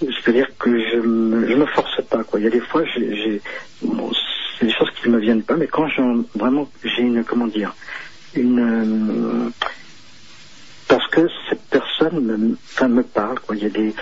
c'est-à-dire 0.01 0.48
que 0.58 0.78
je 0.78 0.98
me, 0.98 1.48
je 1.48 1.56
me 1.56 1.65
force 1.67 2.01
pas 2.10 2.24
quoi. 2.24 2.40
Il 2.40 2.44
y 2.44 2.48
a 2.48 2.51
des 2.51 2.62
fois, 2.62 2.83
j'ai, 2.85 3.15
j'ai- 3.15 3.42
bon, 3.82 4.12
c'est 4.58 4.65
des 4.65 4.72
choses 4.74 4.92
qui 5.01 5.10
me 5.10 5.19
viennent 5.19 5.44
pas, 5.44 5.56
mais 5.56 5.67
quand 5.67 5.88
j'ai 5.88 6.03
vraiment 6.35 6.69
j'ai 6.83 7.01
une 7.01 7.24
comment 7.24 7.48
dire 7.48 7.76
une 8.33 8.60
euh, 8.60 9.49
parce 10.88 11.08
que 11.10 11.22
cette 11.49 11.62
personne 11.69 12.19
me, 12.19 12.58
enfin, 12.76 12.88
me 12.88 13.03
parle. 13.03 13.40
Quoi. 13.42 13.56
Il 13.56 13.64
y 13.64 13.65
a 13.67 13.69
des, 13.69 13.94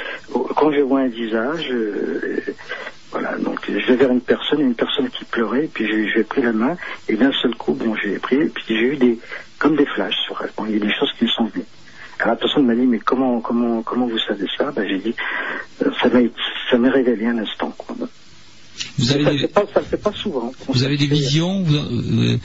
quand 0.55 0.71
je 0.71 0.81
vois 0.81 1.01
un 1.01 1.09
visage, 1.09 1.69
euh, 1.71 2.41
voilà, 3.11 3.37
donc 3.37 3.59
je 3.67 3.87
vais 3.87 3.95
vers 3.97 4.11
une 4.11 4.21
personne, 4.21 4.61
une 4.61 4.75
personne 4.75 5.09
qui 5.09 5.25
pleurait, 5.25 5.69
puis 5.73 5.85
je, 5.85 5.91
je 5.91 6.13
lui 6.13 6.19
ai 6.21 6.23
pris 6.23 6.41
la 6.41 6.53
main, 6.53 6.77
et 7.09 7.17
d'un 7.17 7.31
seul 7.33 7.53
coup, 7.55 7.73
bon, 7.73 7.93
j'ai 7.95 8.17
pris, 8.19 8.37
et 8.37 8.49
puis 8.49 8.63
j'ai 8.69 8.85
eu 8.93 8.97
des, 8.97 9.19
comme 9.59 9.75
des 9.75 9.85
flashs 9.85 10.15
sur 10.25 10.41
elle. 10.41 10.51
Bon, 10.57 10.65
il 10.65 10.73
y 10.73 10.81
a 10.81 10.85
des 10.85 10.93
choses 10.93 11.11
qui 11.17 11.25
me 11.25 11.29
sont 11.29 11.45
venues. 11.45 11.65
Alors 12.19 12.33
la 12.35 12.39
personne 12.39 12.65
m'a 12.65 12.75
dit, 12.75 12.85
mais 12.85 12.99
comment, 12.99 13.41
comment, 13.41 13.83
comment 13.83 14.07
vous 14.07 14.17
savez 14.19 14.45
ça? 14.57 14.71
Ben 14.71 14.87
j'ai 14.87 14.99
dit, 14.99 15.15
euh, 15.81 15.91
ça 16.01 16.09
m'a, 16.09 16.19
ça 16.71 16.77
m'est 16.77 16.89
révélé 16.89 17.27
un 17.27 17.37
instant. 17.39 17.71
Quoi. 17.77 17.95
Vous 18.99 19.11
avez 19.11 19.23
ça, 19.23 19.29
des- 19.31 19.35
le 19.37 19.41
fait 19.41 19.53
pas, 19.53 19.65
ça 19.73 19.79
le 19.81 19.85
fait 19.85 19.97
pas 19.97 20.11
souvent. 20.13 20.51
Vous 20.67 20.83
avez 20.83 20.97
des 20.97 21.07
visions 21.07 21.63
vous, 21.63 21.75
euh, 21.75 22.37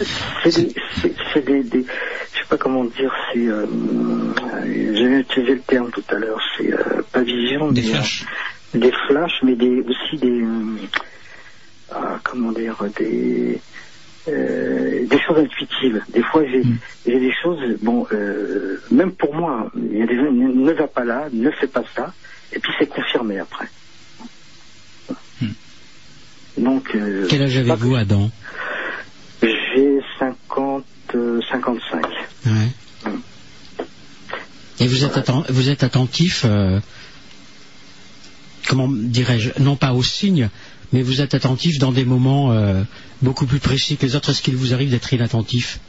C'est 0.43 0.55
des, 0.55 0.75
c'est- 1.01 1.15
c'est 1.33 1.45
des, 1.45 1.63
des- 1.65 1.85
je 2.33 2.39
sais 2.39 2.47
pas 2.49 2.59
comment 2.59 2.85
dire, 2.85 3.13
c'est, 3.33 3.39
euh, 3.47 3.67
euh, 3.67 4.93
j'ai 4.95 5.05
utilisé 5.21 5.55
le 5.55 5.63
terme 5.63 5.91
tout 5.91 6.05
à 6.09 6.15
l'heure, 6.15 6.41
c'est 6.57 6.73
euh, 6.73 7.03
pas 7.13 7.21
vision, 7.23 7.71
Des 7.73 7.83
mais, 7.83 7.89
euh, 7.89 7.93
flashs. 7.95 8.25
des 8.75 8.93
flashs, 9.09 9.43
mais 9.43 9.57
des, 9.57 9.81
aussi 9.81 10.19
des, 10.19 10.43
euh, 10.43 12.17
comment 12.25 12.53
dire, 12.53 12.77
des, 12.99 13.63
euh, 14.29 15.07
des 15.09 15.19
choses 15.21 15.39
intuitives. 15.39 16.01
Des 16.13 16.23
fois, 16.23 16.45
j'ai, 16.47 16.63
Hmm. 16.63 16.79
j'ai 17.07 17.21
des 17.21 17.33
choses, 17.33 17.61
bon, 17.81 18.07
euh, 18.13 18.81
même 18.91 19.13
pour 19.13 19.35
moi, 19.35 19.71
il 19.77 19.99
y 19.99 20.03
a 20.03 20.07
des 20.07 20.17
gens, 20.17 20.31
ne, 20.31 20.73
va 20.73 20.87
pas 20.89 21.05
là, 21.05 21.29
ne 21.33 21.51
fais 21.51 21.67
pas 21.67 21.83
ça, 21.97 22.15
et 22.53 22.59
puis 22.61 22.73
c'est 22.79 22.87
confirmé 22.89 23.39
après. 23.39 23.69
Donc, 26.57 26.95
euh, 26.95 27.27
Quel 27.29 27.43
âge 27.43 27.57
avez-vous, 27.57 27.97
Adam 27.97 28.31
j'ai 29.43 30.01
50, 30.19 30.85
euh, 31.15 31.41
55. 31.51 32.05
Ouais. 32.47 32.53
Et 34.81 34.87
vous 34.87 35.05
êtes, 35.05 35.17
atten- 35.17 35.51
vous 35.51 35.69
êtes 35.69 35.83
attentif, 35.83 36.45
euh, 36.45 36.79
comment 38.69 38.89
dirais-je, 38.89 39.61
non 39.61 39.77
pas 39.77 39.93
aux 39.95 40.03
signes, 40.03 40.49
mais 40.93 41.03
vous 41.03 41.21
êtes 41.21 41.35
attentif 41.35 41.79
dans 41.79 41.93
des 41.93 42.05
moments 42.05 42.53
euh, 42.53 42.83
beaucoup 43.23 43.47
plus 43.47 43.61
précis 43.61 43.97
que 43.97 44.07
les 44.07 44.17
autres. 44.17 44.31
Est-ce 44.31 44.43
qu'il 44.43 44.57
vous 44.57 44.75
arrive 44.75 44.91
d'être 44.91 45.13
inattentif? 45.13 45.81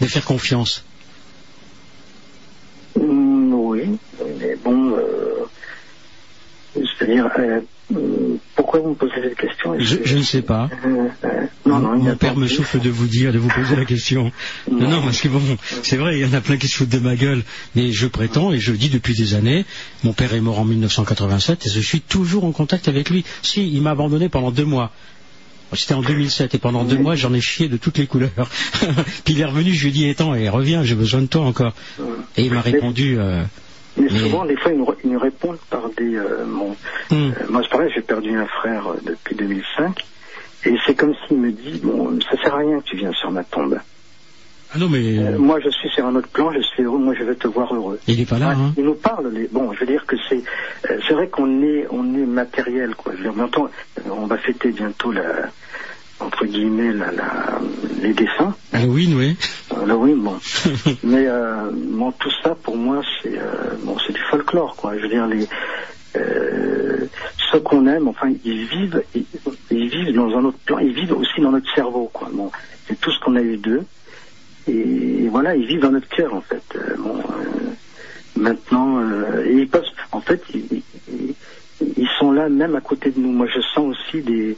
De 0.00 0.06
faire 0.06 0.24
confiance? 0.24 0.84
Mm, 3.00 3.54
oui, 3.54 3.98
mais 4.38 4.56
bon, 4.56 4.96
euh, 4.96 5.46
c'est-à-dire, 6.74 7.28
euh, 7.38 7.60
mm, 7.90 8.36
pourquoi 8.74 8.88
vous 8.88 8.94
me 8.94 8.94
posez 8.98 9.22
cette 9.22 9.38
question 9.38 9.78
je, 9.78 9.96
je 10.04 10.16
ne 10.16 10.22
sais 10.22 10.42
pas. 10.42 10.68
Euh, 10.84 11.08
euh, 11.24 11.28
non, 11.64 11.78
non, 11.78 11.96
Mon 11.96 12.16
père 12.16 12.36
me 12.36 12.48
souffle 12.48 12.80
de 12.80 12.90
vous 12.90 13.06
dire, 13.06 13.32
de 13.32 13.38
vous 13.38 13.48
poser 13.48 13.76
la 13.76 13.84
question. 13.84 14.32
Non, 14.68 14.88
non, 14.88 15.00
parce 15.00 15.20
que 15.20 15.28
bon, 15.28 15.40
c'est 15.84 15.96
vrai, 15.96 16.18
il 16.18 16.26
y 16.26 16.28
en 16.28 16.32
a 16.32 16.40
plein 16.40 16.56
qui 16.56 16.66
se 16.66 16.76
foutent 16.76 16.88
de 16.88 16.98
ma 16.98 17.14
gueule, 17.14 17.44
mais 17.76 17.92
je 17.92 18.08
prétends, 18.08 18.52
et 18.52 18.58
je 18.58 18.72
le 18.72 18.78
dis 18.78 18.88
depuis 18.88 19.14
des 19.14 19.34
années, 19.34 19.64
mon 20.02 20.12
père 20.12 20.34
est 20.34 20.40
mort 20.40 20.58
en 20.58 20.64
1987 20.64 21.66
et 21.66 21.70
je 21.70 21.80
suis 21.80 22.00
toujours 22.00 22.44
en 22.44 22.50
contact 22.50 22.88
avec 22.88 23.10
lui. 23.10 23.24
Si, 23.42 23.70
il 23.72 23.80
m'a 23.80 23.90
abandonné 23.90 24.28
pendant 24.28 24.50
deux 24.50 24.64
mois. 24.64 24.90
C'était 25.72 25.94
en 25.94 26.02
2007 26.02 26.56
et 26.56 26.58
pendant 26.58 26.82
deux 26.82 26.98
mois, 26.98 27.14
j'en 27.14 27.32
ai 27.32 27.40
chié 27.40 27.68
de 27.68 27.76
toutes 27.76 27.98
les 27.98 28.06
couleurs. 28.06 28.30
Puis 29.24 29.34
il 29.34 29.40
est 29.40 29.44
revenu, 29.44 29.72
je 29.72 29.82
lui 29.82 29.90
ai 29.90 29.92
dit, 29.92 30.10
attends, 30.10 30.34
et 30.34 30.48
reviens, 30.48 30.82
j'ai 30.82 30.96
besoin 30.96 31.20
de 31.20 31.26
toi 31.26 31.42
encore. 31.42 31.74
Et 32.36 32.44
il 32.44 32.52
m'a 32.52 32.60
répondu, 32.60 33.18
euh, 33.18 33.44
Mais 33.96 34.08
souvent, 34.20 34.44
des 34.44 34.56
fois, 34.56 34.72
ils 34.72 34.78
nous, 34.78 34.86
ils 35.04 35.10
nous 35.10 35.18
répondent 35.18 35.58
par 35.70 35.88
des. 35.90 36.16
euh, 36.16 36.44
bon, 36.46 36.76
Hmm. 37.10 37.14
euh, 37.40 37.46
moi, 37.48 37.60
c'est 37.62 37.70
pareil, 37.70 37.92
j'ai 37.94 38.00
perdu 38.02 38.36
un 38.36 38.46
frère 38.46 38.88
euh, 38.88 38.96
depuis 39.04 39.34
2005. 39.36 40.04
Et 40.66 40.74
c'est 40.86 40.94
comme 40.94 41.14
s'il 41.26 41.36
me 41.38 41.52
dit 41.52 41.78
Bon, 41.82 42.18
ça 42.20 42.36
sert 42.42 42.54
à 42.54 42.58
rien 42.58 42.80
que 42.80 42.84
tu 42.84 42.96
viennes 42.96 43.12
sur 43.14 43.30
ma 43.30 43.44
tombe. 43.44 43.78
ah 44.72 44.78
non 44.78 44.88
mais 44.88 45.18
Euh, 45.18 45.38
moi, 45.38 45.60
je 45.60 45.68
suis 45.68 45.88
sur 45.90 46.04
un 46.06 46.14
autre 46.16 46.28
plan, 46.28 46.50
je 46.52 46.60
suis 46.62 46.82
heureux, 46.82 46.98
moi, 46.98 47.14
je 47.14 47.22
veux 47.24 47.36
te 47.36 47.46
voir 47.46 47.72
heureux. 47.74 48.00
il 48.08 48.20
est 48.20 48.28
pas 48.28 48.38
là, 48.38 48.50
hein. 48.50 48.72
Il 48.76 48.84
nous 48.84 48.94
parle. 48.94 49.28
Les... 49.32 49.46
Bon, 49.48 49.72
je 49.74 49.80
veux 49.80 49.86
dire 49.86 50.04
que 50.06 50.16
c'est. 50.28 50.42
euh, 50.90 50.98
c'est 51.06 51.14
vrai 51.14 51.28
qu'on 51.28 51.62
est, 51.62 51.86
on 51.90 52.04
est 52.14 52.26
matériel, 52.26 52.94
quoi. 52.96 53.12
Je 53.16 53.22
veux 53.22 53.30
dire, 53.32 53.44
attends, 53.44 53.66
euh, 53.98 54.10
on 54.10 54.26
va 54.26 54.38
fêter 54.38 54.70
bientôt 54.72 55.12
la. 55.12 55.50
Entre 56.24 56.46
guillemets, 56.46 56.92
la, 56.92 57.10
la- 57.12 57.60
les 58.00 58.12
défunts. 58.14 58.56
Halloween, 58.72 59.14
oui. 59.14 59.36
Halloween, 59.70 60.22
bon. 60.22 60.38
Mais 61.02 61.26
euh, 61.26 61.70
bon, 61.72 62.12
tout 62.12 62.30
ça, 62.42 62.54
pour 62.54 62.76
moi, 62.76 63.02
c'est 63.22 63.36
euh, 63.38 63.76
bon, 63.82 63.96
c'est 64.06 64.12
du 64.12 64.20
folklore, 64.30 64.76
quoi. 64.76 64.96
Je 64.96 65.02
veux 65.02 65.08
dire, 65.08 65.26
les 65.26 65.46
euh, 66.16 67.08
ceux 67.50 67.60
qu'on 67.60 67.86
aime, 67.86 68.08
enfin, 68.08 68.32
ils 68.44 68.66
vivent, 68.68 69.02
ils, 69.14 69.26
ils 69.70 69.88
vivent 69.88 70.14
dans 70.14 70.36
un 70.36 70.44
autre 70.44 70.58
plan. 70.64 70.78
Ils 70.78 70.94
vivent 70.94 71.12
aussi 71.12 71.40
dans 71.40 71.50
notre 71.52 71.72
cerveau, 71.74 72.10
quoi. 72.12 72.28
Bon, 72.32 72.50
c'est 72.88 72.98
tout 73.00 73.10
ce 73.10 73.20
qu'on 73.20 73.36
a 73.36 73.42
eu 73.42 73.56
d'eux. 73.58 73.84
Et 74.66 75.28
voilà, 75.28 75.54
ils 75.56 75.66
vivent 75.66 75.80
dans 75.80 75.90
notre 75.90 76.08
cœur, 76.08 76.32
en 76.34 76.40
fait. 76.42 76.64
Euh, 76.76 76.96
bon, 76.98 77.18
euh, 77.18 77.72
maintenant, 78.36 78.98
euh, 79.02 79.44
et 79.44 79.54
ils 79.62 79.68
peuvent, 79.68 79.84
en 80.12 80.20
fait, 80.20 80.40
ils, 80.54 80.82
ils- 81.08 81.34
ils 81.96 82.08
sont 82.18 82.32
là 82.32 82.48
même 82.48 82.74
à 82.76 82.80
côté 82.80 83.10
de 83.10 83.18
nous. 83.20 83.30
Moi, 83.32 83.46
je 83.46 83.60
sens 83.60 83.88
aussi 83.96 84.22
des 84.22 84.56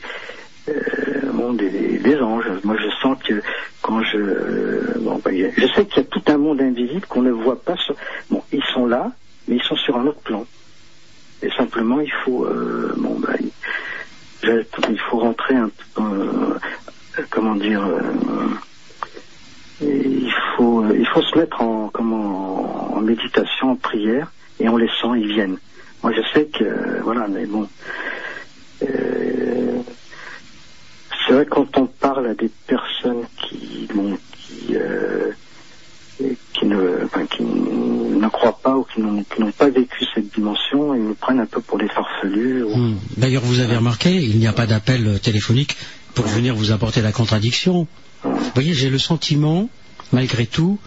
euh, 0.68 1.32
bon, 1.32 1.54
des, 1.54 1.70
des- 1.70 2.00
anges. 2.20 2.50
Moi, 2.64 2.76
je 2.76 2.88
sens 3.02 3.16
que 3.24 3.42
quand 3.82 4.02
je... 4.02 4.18
euh, 4.18 4.94
bon, 5.00 5.20
bah, 5.24 5.30
je 5.32 5.66
sais 5.68 5.86
qu'il 5.86 6.02
y 6.02 6.06
a 6.06 6.08
tout 6.08 6.22
un 6.28 6.38
monde 6.38 6.60
invisible 6.60 7.06
qu'on 7.06 7.22
ne 7.22 7.32
voit 7.32 7.62
pas. 7.62 7.76
Sur, 7.76 7.96
bon, 8.30 8.42
ils 8.52 8.64
sont 8.74 8.86
là, 8.86 9.12
mais 9.48 9.56
ils 9.56 9.62
sont 9.62 9.76
sur 9.76 9.96
un 9.96 10.06
autre 10.06 10.22
plan. 10.22 10.46
Et 11.42 11.50
simplement, 11.50 12.00
il 12.00 12.12
faut... 12.24 12.46
euh, 12.46 12.94
bon, 12.96 13.18
bah, 13.20 13.34
il, 13.40 14.98
faut 15.10 15.18
rentrer 15.18 15.54
un 15.56 15.70
peu... 15.94 16.58
comment 17.30 17.56
dire... 17.56 17.84
euh, 17.84 18.48
il 19.80 20.32
faut, 20.56 20.82
euh, 20.84 20.96
il 20.98 21.06
faut 21.08 21.22
se 21.22 21.38
mettre 21.38 21.60
en, 21.60 21.90
comment, 21.90 22.94
en 22.96 23.00
méditation, 23.00 23.72
en 23.72 23.76
prière, 23.76 24.32
et 24.58 24.68
on 24.68 24.76
les 24.76 24.88
sent, 24.88 25.08
ils 25.16 25.28
viennent. 25.28 25.58
Moi, 26.02 26.12
je 26.12 26.22
sais 26.32 26.46
que, 26.48 27.02
voilà, 27.02 27.28
mais 27.28 27.46
bon, 27.46 27.68
euh, 28.82 29.82
c'est 31.26 31.32
vrai 31.34 31.46
quand 31.46 31.76
on 31.78 31.86
parle 31.86 32.28
à 32.28 32.34
des 32.34 32.50
personnes 32.66 33.24
qui, 33.38 33.88
bon, 33.94 34.16
qui, 34.32 34.74
euh, 34.76 35.32
qui 36.52 36.66
ne, 36.66 37.04
enfin, 37.04 37.26
qui 37.26 37.42
ne 37.42 38.28
croient 38.28 38.58
pas 38.62 38.76
ou 38.76 38.84
qui 38.84 39.00
n'ont 39.00 39.22
qui 39.24 39.40
n'ont 39.40 39.52
pas 39.52 39.68
vécu 39.68 40.04
cette 40.14 40.32
dimension, 40.34 40.94
ils 40.94 41.02
nous 41.02 41.14
prennent 41.14 41.40
un 41.40 41.46
peu 41.46 41.60
pour 41.60 41.78
des 41.78 41.88
farfelus. 41.88 42.62
ou- 42.64 42.76
Hmm. 42.76 42.96
D'ailleurs, 43.16 43.42
vous 43.42 43.60
avez 43.60 43.76
remarqué, 43.76 44.14
il 44.14 44.38
n'y 44.38 44.46
a 44.46 44.52
pas 44.52 44.66
d'appel 44.66 45.06
euh, 45.06 45.18
téléphonique 45.18 45.76
pour 46.14 46.26
venir 46.26 46.54
vous 46.54 46.72
apporter 46.72 47.02
la 47.02 47.12
contradiction. 47.12 47.86
Vous 48.24 48.30
voyez, 48.54 48.72
j'ai 48.72 48.88
le 48.90 48.98
sentiment, 48.98 49.68
malgré 50.12 50.46
tout, 50.46 50.78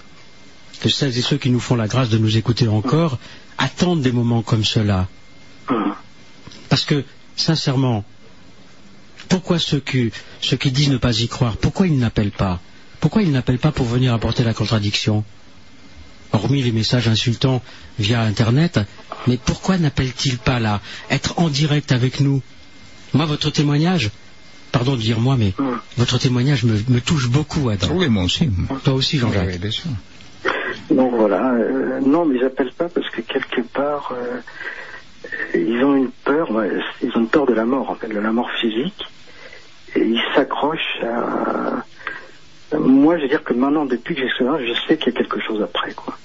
que 0.81 0.89
celles 0.89 1.17
et 1.17 1.21
ceux 1.21 1.37
qui 1.37 1.49
nous 1.51 1.59
font 1.59 1.75
la 1.75 1.87
grâce 1.87 2.09
de 2.09 2.17
nous 2.17 2.37
écouter 2.37 2.67
encore 2.67 3.17
attendent 3.57 4.01
des 4.01 4.11
moments 4.11 4.41
comme 4.41 4.63
cela. 4.65 5.07
Parce 6.69 6.85
que, 6.85 7.03
sincèrement, 7.35 8.03
pourquoi 9.29 9.59
ceux 9.59 9.79
qui, 9.79 10.11
ceux 10.41 10.57
qui 10.57 10.71
disent 10.71 10.89
ne 10.89 10.97
pas 10.97 11.17
y 11.19 11.27
croire, 11.27 11.57
pourquoi 11.57 11.87
ils 11.87 11.97
n'appellent 11.97 12.31
pas? 12.31 12.59
Pourquoi 12.99 13.21
ils 13.21 13.31
n'appellent 13.31 13.59
pas 13.59 13.71
pour 13.71 13.85
venir 13.85 14.13
apporter 14.13 14.43
la 14.43 14.53
contradiction? 14.53 15.23
Hormis 16.33 16.61
les 16.61 16.71
messages 16.71 17.07
insultants 17.07 17.61
via 17.97 18.21
Internet, 18.21 18.79
mais 19.27 19.37
pourquoi 19.37 19.77
n'appellent-ils 19.77 20.37
pas 20.37 20.59
là 20.59 20.81
Être 21.09 21.39
en 21.39 21.49
direct 21.49 21.91
avec 21.91 22.19
nous? 22.19 22.41
Moi, 23.13 23.25
votre 23.25 23.49
témoignage, 23.49 24.11
pardon 24.71 24.95
de 24.95 25.01
dire 25.01 25.19
moi, 25.19 25.37
mais 25.37 25.53
votre 25.97 26.19
témoignage 26.19 26.63
me, 26.65 26.73
me 26.89 26.99
touche 26.99 27.29
beaucoup, 27.29 27.69
Adam. 27.69 27.87
Oui, 27.93 28.09
moi 28.09 28.23
aussi. 28.23 28.49
Toi 28.83 28.93
aussi, 28.93 29.17
Jean-Jacques. 29.17 29.49
Oui, 29.53 29.57
bien 29.57 29.71
sûr. 29.71 29.89
Donc 30.91 31.13
voilà, 31.15 31.53
euh, 31.53 31.99
non, 32.01 32.25
mais 32.25 32.39
j'appelle 32.39 32.71
pas 32.73 32.89
parce 32.89 33.09
que 33.09 33.21
quelque 33.21 33.61
part, 33.61 34.13
euh, 34.13 34.39
ils 35.55 35.83
ont 35.83 35.95
une 35.95 36.11
peur, 36.23 36.49
ils 37.01 37.11
ont 37.15 37.21
une 37.21 37.27
peur 37.27 37.45
de 37.45 37.53
la 37.53 37.65
mort, 37.65 37.89
en 37.89 37.95
fait, 37.95 38.07
de 38.07 38.19
la 38.19 38.31
mort 38.31 38.49
physique, 38.59 39.03
et 39.95 40.01
ils 40.01 40.23
s'accrochent 40.35 41.01
à. 41.03 41.85
Moi, 42.77 43.17
je 43.17 43.23
veux 43.23 43.29
dire 43.29 43.43
que 43.43 43.53
maintenant, 43.53 43.85
depuis 43.85 44.15
que 44.15 44.21
j'ai 44.21 44.29
ce 44.37 44.43
âge, 44.43 44.63
je 44.65 44.73
sais 44.87 44.97
qu'il 44.97 45.11
y 45.11 45.15
a 45.15 45.19
quelque 45.19 45.39
chose 45.39 45.61
après, 45.61 45.93
quoi. 45.93 46.17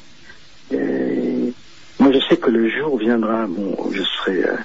Et 0.71 1.55
moi, 1.99 2.13
je 2.13 2.19
sais 2.29 2.37
que 2.37 2.51
le 2.51 2.69
jour 2.69 2.99
viendra, 2.99 3.47
bon, 3.47 3.91
je 3.93 4.03
serai, 4.03 4.45
euh, 4.45 4.57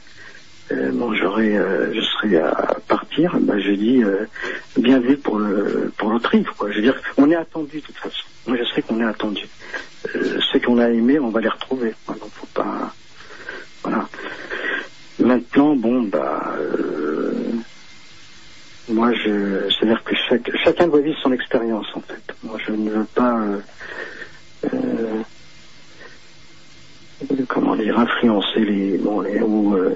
euh, 0.71 0.91
bon, 0.91 1.13
j'aurai, 1.13 1.55
euh, 1.55 1.93
je 1.93 2.01
serai 2.01 2.37
à 2.37 2.77
partir. 2.87 3.37
Ben, 3.39 3.59
je 3.59 3.71
dis 3.71 4.03
euh, 4.03 4.25
bienvenue 4.77 5.17
pour 5.17 5.39
le 5.39 5.91
pour 5.97 6.11
livre, 6.33 6.53
quoi. 6.57 6.69
Je 6.69 6.77
veux 6.77 6.81
dire, 6.81 7.01
on 7.17 7.31
est 7.31 7.35
attendu 7.35 7.77
de 7.79 7.85
toute 7.85 7.97
façon. 7.97 8.27
Moi, 8.45 8.57
je 8.57 8.63
sais 8.75 8.81
qu'on 8.81 8.99
est 8.99 9.05
attendu. 9.05 9.47
Euh, 10.15 10.39
ceux 10.51 10.59
qu'on 10.59 10.79
a 10.79 10.89
aimés, 10.89 11.19
on 11.19 11.29
va 11.29 11.39
les 11.39 11.49
retrouver. 11.49 11.93
quoi. 12.05 12.15
Donc, 12.15 12.31
faut 12.33 12.47
pas. 12.47 12.93
Voilà. 13.83 14.09
Maintenant, 15.17 15.75
bon, 15.75 16.03
bah. 16.03 16.57
Moi, 18.89 19.11
je. 19.13 19.69
C'est-à-dire 19.69 20.03
que 20.03 20.15
chaque, 20.27 20.49
chacun 20.63 20.87
doit 20.87 21.01
vivre 21.01 21.17
son 21.21 21.31
expérience, 21.31 21.85
en 21.95 22.01
fait. 22.01 22.21
Moi, 22.43 22.57
je 22.65 22.71
ne 22.73 22.89
veux 22.89 23.05
pas. 23.05 23.39
euh, 23.39 23.59
euh, 24.73 25.23
comment 27.47 27.75
dire, 27.75 27.97
influencer 27.99 28.59
les. 28.59 28.97
Bon, 28.97 29.21
les 29.21 29.39
ou. 29.41 29.75
euh, 29.75 29.93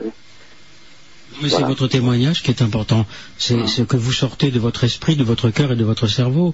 Mais 1.42 1.50
c'est 1.50 1.64
votre 1.64 1.88
témoignage 1.88 2.44
qui 2.44 2.52
est 2.52 2.62
important. 2.62 3.06
C'est 3.38 3.68
ce 3.68 3.82
que 3.82 3.98
vous 3.98 4.12
sortez 4.14 4.52
de 4.52 4.60
votre 4.60 4.84
esprit, 4.84 5.16
de 5.16 5.24
votre 5.24 5.50
cœur 5.50 5.72
et 5.72 5.76
de 5.76 5.84
votre 5.84 6.08
cerveau. 6.08 6.54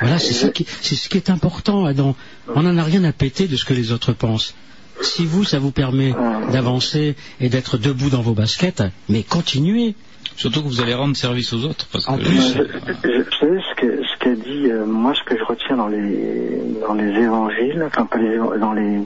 Voilà, 0.00 0.18
c'est 0.18 0.34
ça 0.34 0.50
qui, 0.50 0.66
c'est 0.82 0.94
ce 0.94 1.08
qui 1.08 1.16
est 1.16 1.30
important, 1.30 1.86
Adam. 1.86 2.14
On 2.54 2.62
n'en 2.62 2.76
a 2.76 2.82
rien 2.84 3.02
à 3.04 3.12
péter 3.12 3.48
de 3.48 3.56
ce 3.56 3.64
que 3.64 3.72
les 3.72 3.92
autres 3.92 4.12
pensent. 4.12 4.54
Si 5.02 5.24
vous, 5.24 5.44
ça 5.44 5.58
vous 5.58 5.70
permet 5.70 6.14
d'avancer 6.52 7.16
et 7.40 7.48
d'être 7.48 7.78
debout 7.78 8.10
dans 8.10 8.22
vos 8.22 8.34
baskets, 8.34 8.82
mais 9.08 9.22
continuez. 9.22 9.94
Surtout 10.36 10.62
que 10.62 10.66
vous 10.68 10.80
allez 10.80 10.94
rendre 10.94 11.16
service 11.16 11.52
aux 11.52 11.64
autres. 11.64 11.88
Parce 11.90 12.08
En 12.08 12.18
que 12.18 12.24
plus, 12.24 12.52
Je- 12.52 13.08
je- 13.08 13.22
vous 13.22 13.30
savez 13.40 13.60
ce 13.60 13.74
que 13.80 14.02
ce 14.04 14.18
qu'a 14.18 14.34
dit 14.34 14.70
euh, 14.70 14.84
moi 14.86 15.14
ce 15.14 15.22
que 15.24 15.36
je 15.38 15.44
retiens 15.44 15.76
dans 15.76 15.88
les 15.88 16.60
dans 16.80 16.94
les 16.94 17.10
évangiles 17.20 17.82
enfin 17.86 18.06
pas 18.06 18.18
les 18.18 18.36
dans 18.36 18.72
les 18.72 19.00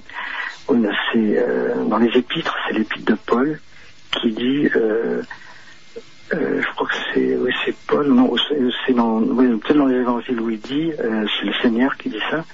mais 0.73 0.89
c'est 1.13 1.39
euh, 1.39 1.85
dans 1.87 1.99
les 1.99 2.11
épîtres 2.17 2.57
c'est 2.67 2.75
l'épître 2.75 3.05
de 3.05 3.17
Paul 3.27 3.61
qui 4.21 4.33
dit 4.33 4.69
euh, 4.77 5.23
euh, 6.33 6.63
je 6.63 6.75
crois 6.75 6.87
que 6.89 6.95
c'est 7.15 7.37
oui 7.37 7.53
c'est 7.65 7.77
Paul 7.87 8.07
non 8.13 8.33
c'est 8.49 8.59
c'est 8.87 8.93
dans 8.95 9.21
oui 9.21 9.47
peut-être 9.59 9.79
dans 9.79 9.87
les 9.87 9.99
évangiles 9.99 10.41
où 10.41 10.51
il 10.51 10.61
dit 10.61 10.93
euh, 10.99 11.27
c'est 11.39 11.47
le 11.47 11.53
Seigneur 11.63 11.97
qui 11.97 12.09
dit 12.11 12.21
ça 12.31 12.45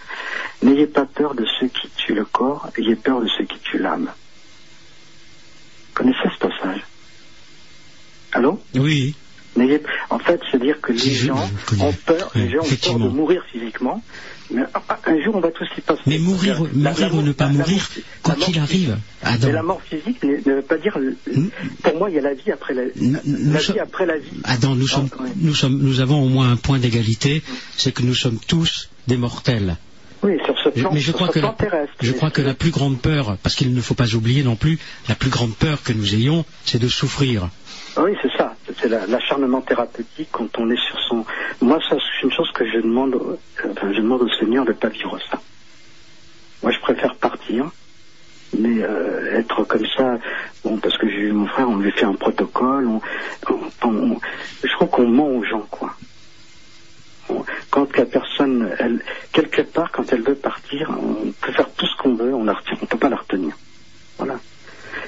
n'ayez 0.63 0.87
pas 0.87 1.07
peur 1.07 1.35
de 1.35 1.45
ceux 1.61 1.69
qui 1.69 1.91
tuent 1.93 2.15
le 2.15 2.25
corps 2.25 2.69
ayez 2.79 2.97
peur 2.97 3.21
de 3.21 3.27
ceux 3.27 3.45
qui 3.45 3.59
tuent 3.61 3.79
l'âme 3.79 4.13
connaissez 5.95 6.29
ce 6.33 6.39
passage? 6.39 6.87
Allô 8.37 8.61
Oui. 8.75 9.15
En 10.11 10.19
fait, 10.19 10.39
c'est-à-dire 10.51 10.81
que 10.83 10.93
les 10.93 10.99
gens 11.15 11.51
ont 11.81 11.93
peur, 11.93 12.31
les 12.35 12.51
gens 12.51 12.59
ont 12.61 12.77
peur 12.83 12.99
de 12.99 13.09
mourir 13.09 13.43
physiquement, 13.51 14.03
mais 14.51 14.61
un- 14.63 15.11
un 15.13 15.25
jour 15.25 15.35
on 15.35 15.41
va 15.41 15.51
tous 15.51 15.67
y 15.79 15.81
passer. 15.81 16.03
Mais 16.07 16.19
mourir, 16.19 16.61
ou 16.61 16.67
ne 17.23 17.33
pas 17.33 17.49
mourir, 17.49 17.89
quoi 18.23 18.35
qu'il 18.35 18.59
arrive, 18.59 18.99
Mais 19.25 19.31
Adam. 19.31 19.53
la 19.53 19.63
mort 19.63 19.81
physique 19.83 20.23
ne, 20.23 20.53
veut 20.57 20.61
pas 20.63 20.77
dire. 20.77 20.99
Pour 21.83 21.97
moi, 21.97 22.11
il 22.11 22.17
y 22.17 22.19
a 22.19 22.23
la 22.23 22.35
vie 22.35 22.53
après 22.53 22.75
la, 22.75 22.85
vie 22.85 23.79
après 23.81 24.05
la 24.05 24.19
vie. 24.19 24.41
Adam, 24.45 24.75
nous 24.75 24.87
sommes, 24.89 25.09
nous 25.37 25.55
sommes, 25.55 25.79
nous 25.79 26.01
avons 26.01 26.23
au 26.23 26.29
moins 26.29 26.53
un 26.53 26.57
point 26.57 26.79
d'égalité, 26.79 27.43
c'est 27.79 27.93
que 27.93 28.03
nous 28.03 28.15
sommes 28.15 28.39
tous 28.47 28.91
des 29.07 29.17
mortels. 29.17 29.77
Oui, 30.23 30.33
sur 30.45 30.55
ce 30.63 30.69
plan, 30.71 30.91
Mais 30.93 31.01
je 31.01 31.13
que 31.13 31.39
la, 31.41 31.53
crois 32.17 32.31
que 32.31 32.43
la 32.43 32.55
plus 32.55 32.71
grande 32.71 32.99
peur, 33.01 33.37
parce 33.43 33.55
qu'il 33.55 33.73
ne 33.73 33.81
faut 33.81 33.95
pas 33.95 34.15
oublier 34.15 34.43
non 34.43 34.57
plus, 34.57 34.79
la 35.09 35.15
plus 35.15 35.31
grande 35.31 35.55
peur 35.55 35.83
que 35.83 35.93
nous 35.93 36.15
ayons, 36.15 36.45
c'est 36.65 36.79
de 36.81 36.89
souffrir. 36.89 37.49
Oui, 37.97 38.17
c'est 38.23 38.33
ça. 38.37 38.55
C'est 38.81 38.89
la- 38.89 39.07
l'acharnement 39.07 39.63
thérapeutique 39.63 40.29
quand 40.33 40.59
on 40.59 40.71
est 40.71 40.77
sur 40.89 40.99
son. 41.01 41.25
Moi, 41.61 41.79
ça, 41.89 41.97
c'est 41.99 42.23
une 42.27 42.33
chose 42.33 42.51
que 42.53 42.67
je 42.67 42.79
demande, 42.79 43.39
enfin, 43.65 43.93
je 43.93 44.01
demande 44.01 44.23
au 44.23 44.29
Seigneur 44.29 44.65
de 44.65 44.73
ne 44.73 44.77
pas 44.77 44.89
vivre 44.89 45.19
ça. 45.31 45.41
Moi, 46.63 46.73
je 46.73 46.81
préfère 46.81 47.17
partir, 47.17 47.71
mais 48.53 48.83
euh, 48.83 49.39
être 49.39 49.65
comme 49.65 49.87
ça, 49.87 50.19
bon, 50.63 50.79
parce 50.79 50.97
que 50.99 51.09
j'ai 51.09 51.21
eu 51.23 51.33
mon 51.33 51.47
frère, 51.47 51.69
on 51.69 51.77
lui 51.79 51.91
fait 51.93 52.05
un 52.05 52.15
protocole. 52.15 52.87
On, 52.87 53.01
on- 53.51 53.71
on- 53.85 54.21
je 54.63 54.73
trouve 54.73 54.91
qu'on 54.91 55.09
ment 55.09 55.29
aux 55.29 55.45
gens, 55.45 55.67
quoi. 55.71 55.95
Quand 57.71 57.95
la 57.97 58.07
personne, 58.07 58.75
elle, 58.79 59.03
quelque 59.33 59.63
part, 59.63 59.91
quand 59.93 60.11
elle 60.13 60.23
veut 60.23 60.37
partir, 60.37 60.91
on 60.91 61.33
peut 61.33 61.53
faire 61.53 61.73
tout 61.75 61.87
ce 61.87 61.97
qu'on 61.97 62.15
veut, 62.15 62.33
on 62.35 62.47
on 62.49 62.87
peut 62.87 62.99
pas 62.99 63.09
la 63.09 63.17
retenir. 63.17 63.55
Voilà. 64.17 64.41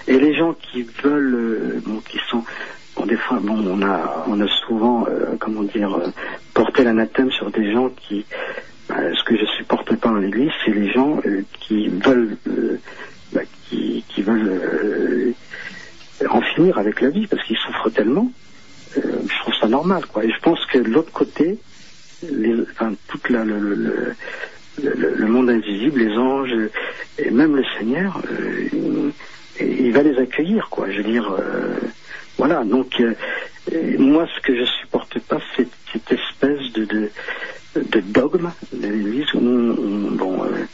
Et 0.07 0.19
les 0.19 0.35
gens 0.35 0.55
qui 0.55 0.83
veulent, 1.03 1.35
euh, 1.35 1.81
bon, 1.85 2.01
qui 2.01 2.19
sont, 2.29 2.45
des 3.07 3.17
fois, 3.17 3.39
bon, 3.41 3.59
on 3.67 3.83
a, 3.83 4.25
on 4.29 4.41
a 4.41 4.49
souvent, 4.67 5.07
euh, 5.09 5.37
comment 5.39 5.63
dire, 5.63 5.95
euh, 5.95 6.09
porté 6.55 6.85
l'anathème 6.85 7.31
sur 7.31 7.51
des 7.51 7.73
gens 7.73 7.91
qui, 7.91 8.25
euh, 8.91 9.15
ce 9.15 9.25
que 9.25 9.37
je 9.37 9.45
supporte 9.45 9.95
pas 9.97 10.09
dans 10.09 10.17
l'Église, 10.17 10.51
c'est 10.65 10.73
les 10.73 10.91
gens 10.91 11.21
euh, 11.27 11.43
qui 11.61 11.89
veulent, 11.89 12.37
bah, 13.33 13.43
qui, 13.69 14.05
qui 14.09 14.23
veulent 14.23 15.35
en 16.31 16.41
finir 16.41 16.79
avec 16.79 17.01
la 17.01 17.11
vie 17.11 17.27
parce 17.27 17.43
qu'ils 17.45 17.57
souffrent 17.57 17.91
tellement. 17.91 18.31
Je 18.97 19.39
trouve 19.41 19.55
ça 19.55 19.69
normal, 19.69 20.07
quoi. 20.07 20.25
Et 20.25 20.31
je 20.31 20.41
pense 20.41 20.65
que 20.67 20.79
de 20.79 20.89
l'autre 20.89 21.13
côté, 21.13 21.59
les, 22.29 22.55
enfin, 22.63 22.95
toute 23.09 23.29
la, 23.29 23.45
le, 23.45 24.15
le, 24.83 25.27
monde 25.27 25.51
invisible, 25.51 26.01
les 26.01 26.17
anges 26.17 26.55
et 27.19 27.31
même 27.31 27.55
le 27.55 27.65
Seigneur, 27.79 28.21
il, 28.73 29.13
il 29.61 29.93
va 29.93 30.03
les 30.03 30.19
accueillir, 30.19 30.69
quoi. 30.71 30.91
Je 30.91 30.99
veux 31.03 31.11
dire, 31.11 31.37
voilà. 32.39 32.65
Donc, 32.65 32.93
euh, 33.01 33.15
euh, 33.73 33.99
moi, 33.99 34.27
ce 34.35 34.41
que 34.41 34.57
je 34.57 34.65
supporte 34.81 35.19
pas, 35.21 35.39
c'est 35.57 35.69
cette 35.93 36.11
espèce 36.13 36.73
de, 36.73 36.85
de, 36.85 37.11
de 37.77 38.01
dogme 38.01 38.53
de 38.73 38.87
l'Église 38.89 39.27
où 39.35 39.39
on, 39.39 39.77
on- 39.79 40.11
bon, 40.13 40.45
euh, 40.45 40.65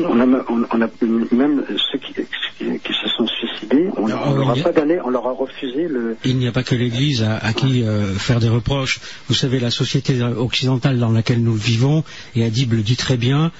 on 0.00 0.20
a, 0.20 0.44
on, 0.48 0.64
on 0.70 0.80
a 0.82 0.88
même 1.32 1.64
ceux 1.90 1.98
qui, 1.98 2.12
qui, 2.14 2.78
qui 2.78 2.92
se 2.92 3.08
sont 3.08 3.26
suicidés, 3.26 3.88
on, 3.96 4.04
on 4.04 4.34
leur 4.36 4.50
a 4.50 4.54
pas 4.62 4.72
donné, 4.72 5.00
on 5.04 5.10
leur 5.10 5.26
a 5.26 5.32
refusé 5.32 5.88
le. 5.88 6.16
Il 6.24 6.36
n'y 6.38 6.46
a 6.46 6.52
pas 6.52 6.62
que 6.62 6.76
l'Église 6.76 7.22
à, 7.24 7.36
à 7.38 7.52
qui 7.52 7.82
euh, 7.82 8.14
faire 8.14 8.38
des 8.38 8.48
reproches. 8.48 9.00
Vous 9.28 9.34
savez, 9.34 9.58
la 9.58 9.70
société 9.72 10.22
occidentale 10.22 10.98
dans 10.98 11.10
laquelle 11.10 11.42
nous 11.42 11.54
vivons, 11.54 12.04
et 12.36 12.44
Adib 12.44 12.74
le 12.74 12.82
dit 12.82 12.96
très 12.96 13.16
bien, 13.16 13.50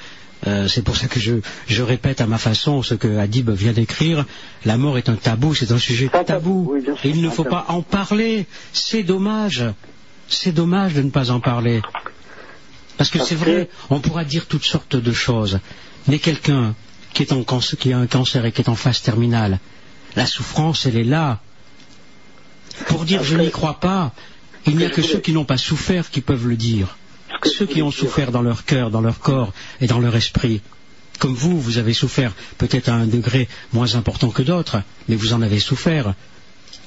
euh, 0.47 0.69
c'est 0.69 0.83
pour 0.83 0.97
ça 0.97 1.09
que 1.09 1.19
je, 1.19 1.35
je 1.67 1.83
répète 1.83 2.21
à 2.21 2.27
ma 2.27 2.39
façon 2.39 2.83
ce 2.83 2.95
que 2.95 3.19
Adib 3.19 3.51
vient 3.51 3.73
d'écrire, 3.73 4.25
la 4.65 4.77
mort 4.77 4.97
est 4.99 5.09
un 5.09 5.17
tabou, 5.17 5.55
c'est 5.55 5.73
un 5.73 5.79
sujet 5.79 6.09
tabou. 6.25 6.77
Et 7.05 7.09
il 7.11 7.23
ne 7.23 7.29
faut 7.31 7.45
pas 7.45 7.67
en 7.69 7.83
parler. 7.83 8.47
C'est 8.73 9.03
dommage. 9.03 9.65
C'est 10.29 10.53
dommage 10.53 10.95
de 10.95 11.03
ne 11.03 11.11
pas 11.11 11.31
en 11.31 11.41
parler. 11.41 11.83
Parce 12.97 13.11
que 13.11 13.19
c'est 13.25 13.35
vrai, 13.35 13.69
on 13.91 14.01
pourra 14.01 14.25
dire 14.25 14.47
toutes 14.47 14.65
sortes 14.65 14.97
de 14.97 15.13
choses, 15.13 15.61
mais 16.07 16.19
quelqu'un 16.19 16.75
qui, 17.15 17.23
est 17.23 17.33
en 17.33 17.43
cancer- 17.43 17.77
qui 17.79 17.93
a 17.93 17.99
un 17.99 18.07
cancer 18.07 18.45
et 18.45 18.53
qui 18.53 18.61
est 18.61 18.69
en 18.69 18.75
phase 18.75 19.03
terminale, 19.03 19.59
la 20.17 20.27
souffrance, 20.27 20.85
elle 20.87 20.97
est 20.97 21.05
là. 21.05 21.41
Pour 22.87 23.05
dire 23.05 23.23
je 23.25 23.37
n'y 23.37 23.51
crois 23.51 23.81
pas, 23.81 24.13
il 24.67 24.77
n'y 24.77 24.85
a 24.85 24.91
que 24.91 25.03
ceux 25.03 25.19
qui 25.19 25.33
n'ont 25.33 25.45
pas 25.45 25.57
souffert 25.57 26.11
qui 26.11 26.21
peuvent 26.21 26.47
le 26.47 26.57
dire. 26.57 26.97
Ceux 27.45 27.67
qui 27.67 27.83
ont 27.83 27.91
souffert 27.91 28.33
dans 28.33 28.43
leur 28.43 28.65
cœur, 28.65 28.91
dans 28.91 29.01
leur 29.01 29.19
corps 29.21 29.53
et 29.81 29.87
dans 29.87 29.99
leur 30.01 30.17
esprit. 30.17 30.61
Comme 31.19 31.35
vous, 31.35 31.61
vous 31.61 31.79
avez 31.79 31.95
souffert 31.95 32.33
peut-être 32.59 32.89
à 32.89 32.95
un 32.95 33.07
degré 33.07 33.49
moins 33.73 33.95
important 33.97 34.31
que 34.31 34.43
d'autres, 34.43 34.83
mais 35.09 35.17
vous 35.17 35.33
en 35.33 35.43
avez 35.43 35.59
souffert. 35.59 36.15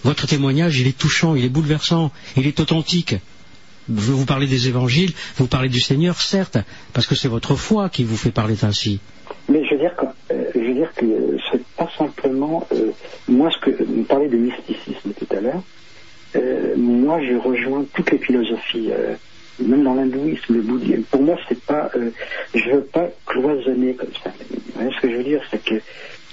Votre 0.03 0.25
témoignage, 0.25 0.79
il 0.79 0.87
est 0.87 0.97
touchant, 0.97 1.35
il 1.35 1.43
est 1.45 1.49
bouleversant, 1.49 2.11
il 2.37 2.47
est 2.47 2.59
authentique. 2.59 3.15
Vous 3.89 4.25
parlez 4.25 4.47
des 4.47 4.67
évangiles, 4.67 5.11
vous 5.37 5.47
parlez 5.47 5.67
du 5.69 5.79
Seigneur, 5.81 6.21
certes, 6.21 6.57
parce 6.93 7.07
que 7.07 7.15
c'est 7.15 7.27
votre 7.27 7.55
foi 7.55 7.89
qui 7.89 8.03
vous 8.03 8.15
fait 8.15 8.31
parler 8.31 8.63
ainsi. 8.63 8.99
Mais 9.49 9.63
je 9.65 9.73
veux 9.75 9.79
dire 9.81 9.95
que, 9.95 10.05
euh, 10.33 10.43
je 10.55 10.59
veux 10.59 10.73
dire 10.73 10.93
que 10.95 11.37
c'est 11.51 11.63
pas 11.75 11.89
simplement 11.97 12.67
euh, 12.73 12.91
moi 13.27 13.49
ce 13.51 13.57
que 13.65 13.83
vous 13.83 14.03
parlez 14.03 14.29
de 14.29 14.37
mysticisme 14.37 15.11
tout 15.17 15.27
à 15.35 15.41
l'heure. 15.41 15.63
euh, 16.35 16.75
moi, 16.77 17.19
je 17.21 17.35
rejoins 17.35 17.83
toutes 17.93 18.11
les 18.11 18.19
philosophies, 18.19 18.91
même 19.61 19.83
dans 19.83 19.93
l'hindouisme, 19.93 20.55
le 20.55 20.61
bouddhisme. 20.61 21.03
Pour 21.03 21.21
moi, 21.21 21.37
c'est 21.47 21.59
pas, 21.63 21.89
euh, 21.95 22.11
je 22.53 22.69
veux 22.69 22.83
pas 22.83 23.07
cloisonner 23.25 23.95
comme 23.95 24.13
ça. 24.23 24.31
Vous 24.49 24.59
voyez 24.75 24.91
ce 24.95 25.01
que 25.01 25.09
je 25.09 25.15
veux 25.17 25.23
dire, 25.23 25.41
c'est 25.49 25.63
que 25.63 25.75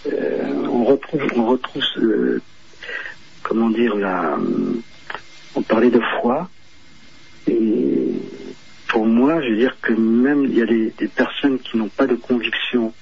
euh, 0.07 0.67
on 0.71 0.85
retrouve, 0.85 1.23
on 1.37 1.47
retrouve, 1.47 1.83
euh, 1.99 2.41
comment 3.43 3.71
dire, 3.71 3.95
la, 3.97 4.39
on 5.55 5.63
parlait 5.63 5.91
de 5.91 6.01
foi. 6.21 6.49
Et 7.47 8.13
pour 8.89 9.07
moi, 9.07 9.41
je 9.43 9.51
veux 9.51 9.57
dire 9.57 9.77
que 9.81 9.93
même 9.93 10.45
il 10.45 10.57
y 10.57 10.63
a 10.63 10.67
des, 10.67 10.93
personnes 11.09 11.59
qui 11.59 11.77
n'ont 11.77 11.89
pas 11.89 12.07
de 12.07 12.15
conviction, 12.15 12.93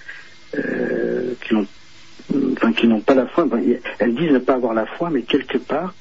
euh, 0.56 1.34
qui 1.46 1.54
n'ont, 1.54 1.66
enfin, 2.52 2.72
qui 2.72 2.86
n'ont 2.86 3.00
pas 3.00 3.14
la 3.14 3.26
foi. 3.26 3.46
elles 3.98 4.14
disent 4.14 4.32
ne 4.32 4.38
pas 4.38 4.54
avoir 4.54 4.74
la 4.74 4.86
foi, 4.86 5.10
mais 5.10 5.22
quelque 5.22 5.58
part, 5.58 5.94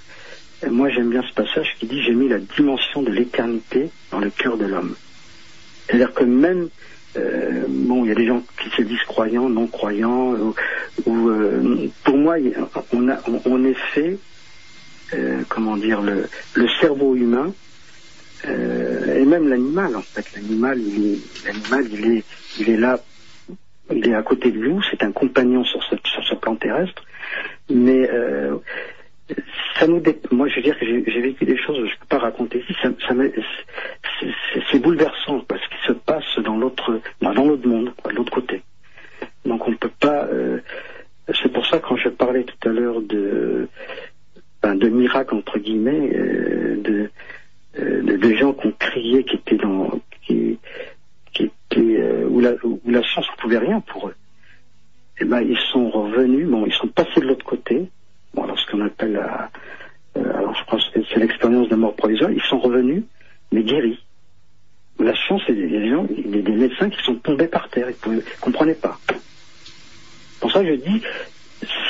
moi 0.69 0.89
j'aime 0.89 1.09
bien 1.09 1.23
ce 1.23 1.33
passage 1.33 1.75
qui 1.79 1.85
dit 1.85 2.01
j'ai 2.01 2.13
mis 2.13 2.27
la 2.27 2.39
dimension 2.39 3.01
de 3.01 3.11
l'éternité 3.11 3.89
dans 4.11 4.19
le 4.19 4.29
cœur 4.29 4.57
de 4.57 4.65
l'homme. 4.65 4.95
C'est-à-dire 5.87 6.13
que 6.13 6.23
même 6.23 6.69
euh, 7.17 7.63
bon, 7.67 8.03
il 8.03 8.09
y 8.09 8.11
a 8.11 8.15
des 8.15 8.27
gens 8.27 8.43
qui 8.61 8.69
se 8.71 8.81
disent 8.81 9.03
croyants, 9.07 9.49
non 9.49 9.67
croyants, 9.67 10.33
ou, 11.05 11.29
euh, 11.29 11.87
pour 12.03 12.17
moi, 12.17 12.35
on, 12.91 13.09
a, 13.09 13.19
on, 13.45 13.63
est 13.63 13.77
fait, 13.93 14.17
euh, 15.13 15.41
comment 15.47 15.77
dire, 15.77 16.01
le, 16.01 16.27
cerveau 16.81 17.15
humain 17.15 17.53
et 18.43 19.25
même 19.25 19.47
l'animal 19.47 19.95
en 19.95 20.01
fait. 20.01 20.25
L'animal, 20.35 20.79
il 20.79 21.13
est, 21.13 21.47
l'animal, 21.47 22.23
il 22.59 22.69
est, 22.69 22.77
là, 22.77 22.99
il 23.91 24.07
est 24.07 24.13
à 24.13 24.21
côté 24.21 24.51
de 24.51 24.59
nous. 24.59 24.81
C'est 24.91 25.01
un 25.01 25.11
compagnon 25.11 25.63
sur 25.63 25.81
ce, 25.83 25.95
sur 26.03 26.23
ce 26.23 26.35
plan 26.35 26.55
terrestre. 26.55 27.03
Mais 27.69 28.07
ça 29.79 29.87
nous, 29.87 29.99
dé- 29.99 30.19
moi, 30.31 30.47
je 30.47 30.57
veux 30.57 30.61
dire 30.61 30.77
que 30.77 30.85
j'ai, 30.85 31.21
vécu 31.21 31.45
des 31.45 31.57
choses, 31.57 31.79
que 31.79 31.87
je 31.87 31.99
peux 31.99 32.05
pas 32.07 32.19
raconter 32.19 32.59
ici. 32.59 32.73
Ça, 32.81 32.89
ça 33.07 33.13
c'est, 34.71 34.79
bouleversant 34.79 35.39
parce 35.47 35.61
qu'il 35.67 35.79
se 35.87 35.93
passe 35.93 36.39
dans 36.43 36.57
l'autre, 36.57 37.01
dans 37.21 37.33
dans 37.33 37.45
l'autre 37.45 37.67
monde, 37.67 37.91
de 38.05 38.15
l'autre 38.15 38.31
côté. 38.31 38.61
Donc 39.45 39.67
on 39.67 39.73
peut 39.75 39.91
pas. 39.99 40.25
euh, 40.25 40.59
c'est 41.41 41.51
pour 41.51 41.65
ça 41.65 41.79
quand 41.79 41.95
je 41.95 42.09
parlais 42.09 42.43
tout 42.43 42.69
à 42.69 42.71
l'heure 42.71 43.01
de, 43.01 43.67
ben, 44.61 44.75
de 44.75 44.89
miracles 44.89 45.35
entre 45.35 45.57
guillemets, 45.59 46.11
euh, 46.15 46.81
de 46.81 47.09
euh, 47.79 48.01
de, 48.03 48.17
de 48.17 48.35
gens 48.35 48.53
qui 48.53 48.67
ont 48.67 48.73
crié, 48.77 49.23
qui 49.23 49.35
étaient 49.35 49.57
dans, 49.57 49.99
qui, 50.25 50.59
qui 51.33 51.43
étaient 51.43 51.99
euh, 51.99 52.27
où 52.29 52.39
la 52.39 52.51
où 52.63 52.79
la 52.85 53.01
science 53.03 53.27
ne 53.35 53.41
pouvait 53.41 53.57
rien 53.57 53.81
pour 53.81 54.09
eux. 54.09 54.15
Et 55.19 55.25
ben 55.25 55.41
ils 55.41 55.57
sont 55.71 55.89
revenus, 55.89 56.47
bon 56.47 56.65
ils 56.65 56.73
sont 56.73 56.87
passés 56.87 57.21
de 57.21 57.25
l'autre 57.27 57.45
côté, 57.45 57.89
alors 58.43 58.59
ce 58.59 58.69
qu'on 58.71 58.81
appelle 58.81 59.13
la, 59.13 59.49
euh, 60.17 60.37
alors 60.37 60.55
je 60.55 60.63
pense 60.65 60.89
que 60.89 60.99
c'est 61.11 61.19
l'expérience 61.19 61.69
de 61.69 61.75
mort 61.75 61.95
provisoire, 61.95 62.31
ils 62.31 62.41
sont 62.41 62.59
revenus 62.59 63.03
mais 63.51 63.63
guéris. 63.63 63.99
La 64.99 65.11
y 65.11 65.13
a 65.13 65.53
des 65.53 65.89
gens, 65.89 66.07
des 66.09 66.51
médecins 66.51 66.89
qui 66.89 67.01
sont 67.03 67.15
tombés 67.15 67.47
par 67.47 67.69
terre, 67.69 67.87
ils 67.89 68.11
ne 68.11 68.21
comprenaient 68.39 68.73
pas. 68.73 68.97
Pour 70.39 70.51
ça, 70.51 70.63
je 70.63 70.73
dis, 70.73 71.01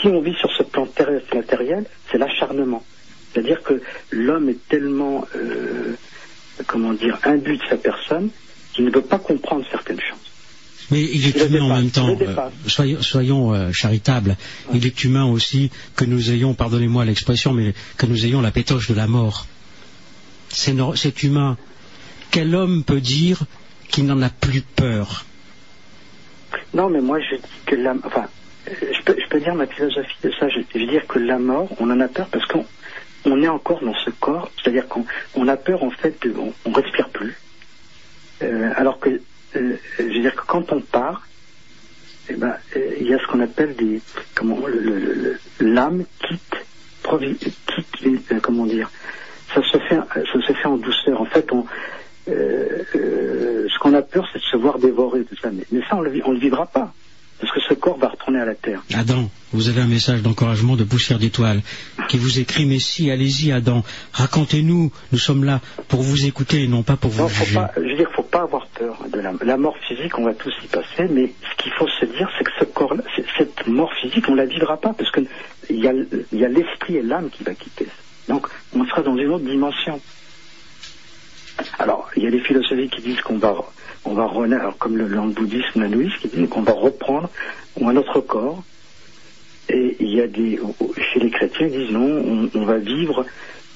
si 0.01 0.07
on 0.07 0.21
vit 0.21 0.33
sur 0.33 0.51
ce 0.51 0.63
plan 0.63 0.85
terrestre 0.87 1.35
matériel, 1.35 1.85
c'est 2.09 2.17
l'acharnement. 2.17 2.83
C'est-à-dire 3.31 3.61
que 3.61 3.81
l'homme 4.11 4.49
est 4.49 4.67
tellement, 4.69 5.25
euh, 5.35 5.93
comment 6.67 6.93
dire, 6.93 7.19
imbu 7.23 7.57
de 7.57 7.63
sa 7.69 7.77
personne 7.77 8.29
qu'il 8.73 8.85
ne 8.85 8.89
peut 8.89 9.01
pas 9.01 9.19
comprendre 9.19 9.65
certaines 9.69 9.99
choses. 9.99 10.31
Mais 10.91 11.01
il 11.01 11.27
est 11.27 11.45
humain 11.47 11.61
en 11.63 11.75
même 11.75 11.89
temps. 11.89 12.15
euh, 12.21 12.35
soyons 12.67 13.01
soyons, 13.01 13.53
euh, 13.53 13.71
charitables. 13.71 14.37
Il 14.73 14.85
est 14.85 15.03
humain 15.03 15.25
aussi 15.25 15.71
que 15.95 16.05
nous 16.05 16.31
ayons, 16.31 16.53
pardonnez-moi 16.53 17.05
l'expression, 17.05 17.53
mais 17.53 17.73
que 17.97 18.05
nous 18.05 18.25
ayons 18.25 18.41
la 18.41 18.51
pétoche 18.51 18.87
de 18.89 18.93
la 18.95 19.07
mort. 19.07 19.47
C'est 20.49 20.73
no- 20.73 20.93
humain. 21.23 21.57
Quel 22.31 22.53
homme 22.55 22.83
peut 22.83 23.01
dire 23.01 23.39
qu'il 23.89 24.05
n'en 24.05 24.21
a 24.21 24.29
plus 24.29 24.61
peur? 24.61 25.25
Non, 26.73 26.89
mais 26.89 27.01
moi, 27.01 27.19
je 27.19 27.35
dis 27.37 27.41
que 27.65 27.75
la, 27.75 27.93
enfin, 28.03 28.25
je 28.67 29.01
peux, 29.03 29.15
je 29.21 29.27
peux 29.29 29.39
dire 29.39 29.55
ma 29.55 29.67
philosophie 29.67 30.15
de 30.23 30.31
ça. 30.39 30.49
Je, 30.49 30.59
je 30.73 30.79
veux 30.79 30.87
dire 30.87 31.07
que 31.07 31.19
la 31.19 31.39
mort, 31.39 31.69
on 31.79 31.89
en 31.89 31.99
a 31.99 32.07
peur 32.07 32.27
parce 32.27 32.45
qu'on 32.45 32.65
on 33.25 33.41
est 33.41 33.47
encore 33.47 33.83
dans 33.83 33.95
ce 34.05 34.09
corps. 34.11 34.51
C'est-à-dire 34.61 34.87
qu'on 34.87 35.05
on 35.35 35.47
a 35.47 35.57
peur, 35.57 35.83
en 35.83 35.89
fait, 35.91 36.15
de, 36.23 36.33
on, 36.37 36.53
on 36.65 36.71
respire 36.71 37.09
plus. 37.09 37.35
Euh, 38.43 38.71
alors 38.75 38.99
que, 38.99 39.21
euh, 39.55 39.77
je 39.99 40.03
veux 40.03 40.09
dire 40.21 40.35
que 40.35 40.45
quand 40.47 40.71
on 40.71 40.81
part, 40.81 41.23
eh 42.29 42.35
ben, 42.35 42.57
euh, 42.75 42.95
il 42.99 43.07
y 43.07 43.13
a 43.13 43.19
ce 43.19 43.27
qu'on 43.27 43.39
appelle 43.41 43.75
des, 43.75 44.01
comment, 44.35 44.57
l'âme 45.59 46.05
quitte, 46.19 46.67
quitte, 47.67 48.01
les- 48.01 48.23
euh, 48.35 48.39
comment 48.41 48.65
dire, 48.65 48.91
ça 49.53 49.61
se 49.61 49.77
fait, 49.77 49.95
ça 49.97 50.41
se 50.41 50.53
fait 50.53 50.67
en 50.67 50.77
douceur. 50.77 51.21
En 51.21 51.25
fait, 51.25 51.51
on, 51.51 51.65
ce 52.27 53.79
qu'on 53.79 53.93
a 53.93 54.01
peur, 54.01 54.27
c'est 54.33 54.39
de 54.39 54.43
se 54.43 54.57
voir 54.57 54.79
dévorer, 54.79 55.23
tout 55.25 55.35
ça. 55.35 55.51
Mais, 55.51 55.65
mais 55.71 55.81
ça, 55.89 55.97
on 55.97 56.01
le, 56.01 56.11
on 56.25 56.31
le 56.31 56.39
vivra 56.39 56.65
pas. 56.67 56.93
Parce 57.39 57.51
que 57.51 57.59
ce 57.67 57.73
corps 57.73 57.97
va 57.97 58.07
retourner 58.07 58.39
à 58.39 58.45
la 58.45 58.55
terre. 58.55 58.81
Adam, 58.93 59.29
vous 59.51 59.67
avez 59.67 59.81
un 59.81 59.87
message 59.87 60.21
d'encouragement 60.21 60.75
de 60.77 60.83
Poussière 60.85 61.19
d'étoiles 61.19 61.61
qui 62.07 62.17
vous 62.17 62.39
écrit, 62.39 62.65
mais 62.65 62.79
si, 62.79 63.11
allez-y 63.11 63.51
Adam, 63.51 63.83
racontez-nous, 64.13 64.91
nous 65.11 65.17
sommes 65.17 65.43
là 65.43 65.59
pour 65.89 66.01
vous 66.01 66.25
écouter 66.25 66.63
et 66.63 66.67
non 66.67 66.83
pas 66.83 66.95
pour 66.95 67.11
vous 67.11 67.23
Non, 67.23 67.27
faut 67.29 67.43
juger. 67.45 67.59
pas, 67.59 67.71
je 67.75 67.81
veux 67.81 67.95
dire, 67.97 68.09
faut 68.15 68.23
pas 68.23 68.43
avoir 68.43 68.67
peur 68.67 68.97
de 69.11 69.19
la, 69.19 69.33
la 69.43 69.57
mort 69.57 69.75
physique, 69.87 70.17
on 70.17 70.23
va 70.23 70.33
tous 70.33 70.53
y 70.63 70.67
passer, 70.67 71.07
mais 71.11 71.33
ce 71.51 71.61
qu'il 71.63 71.73
faut 71.73 71.87
se 71.87 72.05
dire, 72.05 72.29
c'est 72.37 72.45
que 72.45 72.51
ce 72.59 72.65
corps 72.65 72.93
cette 73.37 73.67
mort 73.67 73.91
physique, 74.01 74.25
on 74.29 74.35
la 74.35 74.45
vivra 74.45 74.77
pas, 74.77 74.93
parce 74.93 75.11
que 75.11 75.21
il 75.69 75.79
y 75.83 75.87
a, 75.87 75.93
y 76.31 76.45
a 76.45 76.47
l'esprit 76.47 76.97
et 76.97 77.01
l'âme 77.01 77.29
qui 77.29 77.43
va 77.43 77.53
quitter. 77.53 77.87
Donc, 78.29 78.47
on 78.73 78.85
sera 78.85 79.01
dans 79.01 79.17
une 79.17 79.27
autre 79.29 79.45
dimension. 79.45 79.99
Alors, 81.79 82.09
il 82.15 82.23
y 82.23 82.27
a 82.27 82.31
des 82.31 82.39
philosophies 82.39 82.89
qui 82.89 83.01
disent 83.01 83.21
qu'on 83.21 83.37
va, 83.37 83.55
on 84.05 84.13
va 84.13 84.29
alors, 84.55 84.77
comme 84.77 84.97
le, 84.97 85.07
le 85.07 85.19
bouddhisme, 85.19 85.81
l'hindouisme, 85.81 86.17
qui 86.21 86.27
disent 86.29 86.49
qu'on 86.49 86.61
va 86.61 86.73
reprendre 86.73 87.29
un 87.81 87.95
autre 87.95 88.21
corps. 88.21 88.63
Et 89.69 89.97
il 89.99 90.13
y 90.13 90.21
a 90.21 90.27
des, 90.27 90.59
chez 91.11 91.19
les 91.19 91.31
chrétiens, 91.31 91.67
ils 91.67 91.79
disent 91.79 91.91
non, 91.91 92.01
on, 92.05 92.49
on 92.53 92.65
va 92.65 92.77
vivre 92.77 93.25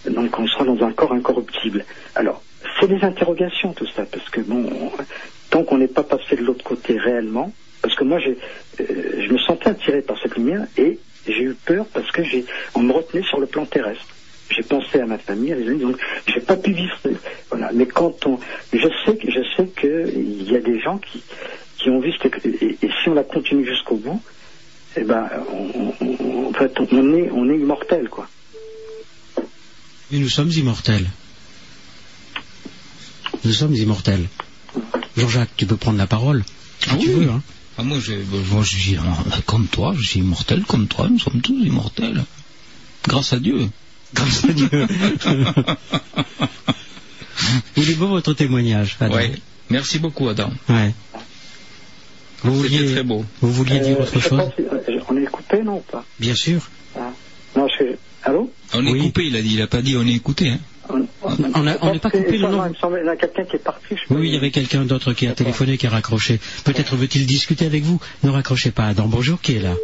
Donc 0.05 0.37
on 0.37 0.47
sera 0.47 0.63
dans 0.65 0.81
un 0.83 0.91
corps 0.91 1.13
incorruptible. 1.13 1.83
Alors, 2.15 2.43
c'est 2.79 2.87
des 2.87 3.03
interrogations 3.03 3.73
tout 3.73 3.87
ça, 3.95 4.03
parce 4.05 4.29
que 4.29 4.41
bon, 4.41 4.91
tant 5.49 5.63
qu'on 5.63 5.79
n'est 5.79 5.87
pas 5.87 6.03
passé 6.03 6.35
de 6.35 6.43
l'autre 6.43 6.63
côté 6.63 6.97
réellement, 6.97 7.51
parce 7.81 7.95
que 7.95 8.03
moi 8.03 8.19
j'ai, 8.19 8.37
euh, 8.81 9.21
je 9.21 9.33
me 9.33 9.37
sentais 9.39 9.69
attiré 9.69 10.01
par 10.01 10.17
cette 10.21 10.35
lumière 10.35 10.67
et 10.77 10.99
j'ai 11.25 11.43
eu 11.43 11.55
peur 11.65 11.85
parce 11.93 12.11
que 12.11 12.23
j'ai, 12.23 12.45
on 12.75 12.81
me 12.81 12.93
retenait 12.93 13.23
sur 13.23 13.39
le 13.39 13.47
plan 13.47 13.65
terrestre. 13.65 14.05
J'ai 14.49 14.63
pensé 14.63 14.99
à 14.99 15.05
ma 15.05 15.17
famille, 15.19 15.53
à 15.53 15.55
mes 15.55 15.67
amis, 15.67 15.79
donc 15.81 15.97
j'ai 16.27 16.39
pas 16.39 16.55
pu 16.57 16.73
vivre. 16.73 16.95
ce- 17.03 17.09
Voilà. 17.51 17.71
Mais 17.73 17.85
quand 17.85 18.25
on, 18.25 18.39
je 18.73 18.87
sais 19.05 19.15
que 19.15 19.31
je 19.31 19.41
sais 19.55 19.67
que 19.67 20.11
il 20.15 20.51
y 20.51 20.55
a 20.55 20.59
des 20.61 20.79
gens 20.79 20.97
qui 20.97 21.21
qui 21.77 21.89
ont 21.89 21.99
vu 22.01 22.11
cette, 22.21 22.45
et, 22.45 22.77
et 22.81 22.89
si 23.01 23.07
on 23.09 23.13
la 23.13 23.23
continue 23.23 23.65
jusqu'au 23.65 23.95
bout, 23.95 24.21
eh 24.97 25.03
ben, 25.03 25.29
on, 25.53 26.47
en 26.49 26.53
fait, 26.53 26.73
on 26.79 27.13
est 27.13 27.29
on 27.31 27.49
est 27.49 27.55
immortel 27.57 28.09
quoi. 28.09 28.27
Et 30.11 30.17
nous 30.17 30.29
sommes 30.29 30.49
immortels. 30.51 31.07
Nous 33.45 33.53
sommes 33.53 33.75
immortels. 33.75 34.25
Jean-Jacques, 35.15 35.55
tu 35.55 35.65
peux 35.65 35.77
prendre 35.77 35.97
la 35.97 36.07
parole. 36.07 36.43
Ah 36.89 36.95
tu 36.99 37.09
oui. 37.09 37.13
veux, 37.25 37.29
hein. 37.29 37.41
Ah, 37.77 37.83
moi, 37.83 37.97
je, 38.01 38.13
moi, 38.51 38.63
je 38.63 38.75
suis 38.75 38.97
euh, 38.97 39.01
comme 39.45 39.67
toi, 39.67 39.93
je 39.97 40.05
suis 40.05 40.19
immortel 40.19 40.63
comme 40.63 40.87
toi, 40.87 41.07
nous 41.09 41.19
sommes 41.19 41.41
tous 41.41 41.57
immortels. 41.63 42.23
Grâce 43.07 43.31
à 43.33 43.39
Dieu. 43.39 43.69
Grâce 44.13 44.45
à 44.45 44.53
Dieu. 44.53 44.69
Il 47.77 47.89
est 47.89 47.95
beau 47.95 48.07
votre 48.07 48.33
témoignage, 48.33 48.97
Adam. 48.99 49.15
Ouais. 49.15 49.31
Merci 49.69 49.99
beaucoup, 49.99 50.27
Adam. 50.29 50.51
Ouais. 50.67 50.93
Vous 52.43 52.53
vouliez, 52.55 52.91
très 52.93 53.03
beau. 53.03 53.25
vous 53.41 53.51
vouliez 53.51 53.79
dire 53.79 53.97
Euh, 53.99 54.03
autre 54.03 54.19
chose 54.19 54.41
si- 54.55 54.63
euh, 54.63 54.99
on 55.09 55.17
est 55.17 55.25
coupé 55.25 55.61
non 55.61 55.77
ou 55.77 55.91
pas 55.91 56.05
Bien 56.19 56.35
sûr. 56.35 56.69
Ah. 56.97 57.11
Non, 57.55 57.67
je 57.67 57.95
Allô 58.23 58.51
On 58.73 58.85
est 58.85 58.97
coupé, 58.97 59.25
il 59.27 59.35
a 59.35 59.41
dit, 59.41 59.53
il 59.55 59.61
a 59.61 59.67
pas 59.67 59.81
dit 59.81 59.95
on 59.97 60.05
est 60.05 60.13
écouté. 60.13 60.49
Hein. 60.49 60.59
On 60.89 60.99
n'est 61.63 61.99
pas 61.99 62.09
coupé, 62.09 62.37
non, 62.39 62.49
non. 62.51 62.63
Il 62.65 63.05
y 63.05 63.09
a 63.09 63.15
quelqu'un 63.15 63.43
qui 63.45 63.55
est 63.55 63.59
parti. 63.63 63.95
Oui, 64.09 64.17
oui, 64.21 64.27
il 64.29 64.33
y 64.33 64.37
avait 64.37 64.51
quelqu'un 64.51 64.85
d'autre 64.85 65.13
qui 65.13 65.27
a 65.27 65.33
téléphoné, 65.33 65.77
qui 65.77 65.87
a 65.87 65.89
raccroché. 65.89 66.39
Peut-être 66.63 66.95
veut-il 66.95 67.25
discuter 67.25 67.65
avec 67.65 67.83
vous. 67.83 67.99
Ne 68.23 68.29
raccrochez 68.29 68.71
pas, 68.71 68.87
Adam. 68.87 69.07
Bonjour, 69.07 69.39
qui 69.41 69.55
est 69.55 69.59
là? 69.59 69.75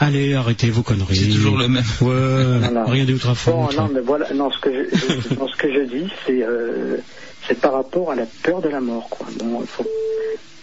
Allez, 0.00 0.34
arrêtez 0.34 0.70
vos 0.70 0.82
conneries. 0.82 1.16
C'est 1.16 1.28
toujours 1.30 1.56
le 1.58 1.68
même. 1.68 1.82
Ouais, 2.00 2.58
Voilà. 2.60 2.84
rien 2.84 3.04
de 3.04 3.14
outre 3.14 3.34
Bon, 3.46 3.68
non, 3.76 3.90
mais 3.92 4.00
voilà, 4.00 4.32
non, 4.32 4.50
ce 4.50 4.58
que 4.60 4.70
je, 4.72 4.96
je- 4.96 5.34
non, 5.38 5.48
ce 5.48 5.56
que 5.56 5.72
je 5.72 5.80
dis, 5.80 6.08
c'est, 6.26 6.42
euh, 6.42 6.98
c'est 7.46 7.60
par 7.60 7.72
rapport 7.72 8.12
à 8.12 8.14
la 8.14 8.26
peur 8.42 8.60
de 8.60 8.68
la 8.68 8.80
mort, 8.80 9.08
quoi. 9.10 9.26
Bon, 9.38 9.60
il 9.60 9.66
faut... 9.66 9.86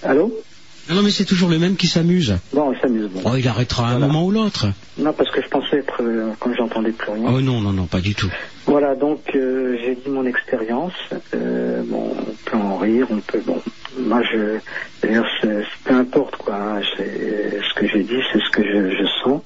Allô 0.03 0.41
Non, 0.89 1.01
mais 1.01 1.11
c'est 1.11 1.25
toujours 1.25 1.49
le 1.49 1.59
même 1.59 1.75
qui 1.75 1.87
s'amuse. 1.87 2.37
Bon, 2.53 2.71
il 2.71 2.79
s'amuse, 2.79 3.09
bon. 3.09 3.21
Oh, 3.25 3.35
il 3.35 3.45
arrêtera 3.47 3.89
à 3.89 3.91
un 3.95 3.99
moment 3.99 4.25
ou 4.25 4.31
l'autre. 4.31 4.67
Non, 4.97 5.11
parce 5.13 5.29
que 5.31 5.41
je 5.41 5.47
pensais 5.49 5.77
être, 5.79 6.01
euh, 6.01 6.31
quand 6.39 6.53
j'entendais 6.53 6.91
plus 6.91 7.11
rien. 7.11 7.25
Oh 7.27 7.41
non, 7.41 7.59
non, 7.59 7.73
non, 7.73 7.87
pas 7.87 7.99
du 8.01 8.15
tout. 8.15 8.29
Voilà, 8.67 8.95
donc 8.95 9.19
euh, 9.35 9.77
j'ai 9.83 9.95
dit 9.95 10.09
mon 10.09 10.25
expérience. 10.25 10.93
Euh, 11.33 11.81
bon, 11.85 12.15
on 12.17 12.49
peut 12.49 12.57
en 12.57 12.77
rire, 12.77 13.07
on 13.09 13.19
peut. 13.19 13.41
Bon, 13.45 13.61
moi, 13.97 14.21
je, 14.31 14.59
d'ailleurs, 15.01 15.27
peu 15.83 15.93
importe 15.93 16.35
quoi. 16.37 16.55
hein, 16.55 16.81
c'est, 16.97 17.59
ce 17.69 17.73
que 17.79 17.87
j'ai 17.87 18.03
dit, 18.03 18.19
c'est 18.31 18.39
ce 18.39 18.49
que 18.51 18.63
je, 18.63 18.95
je 18.97 19.05
sens. 19.23 19.41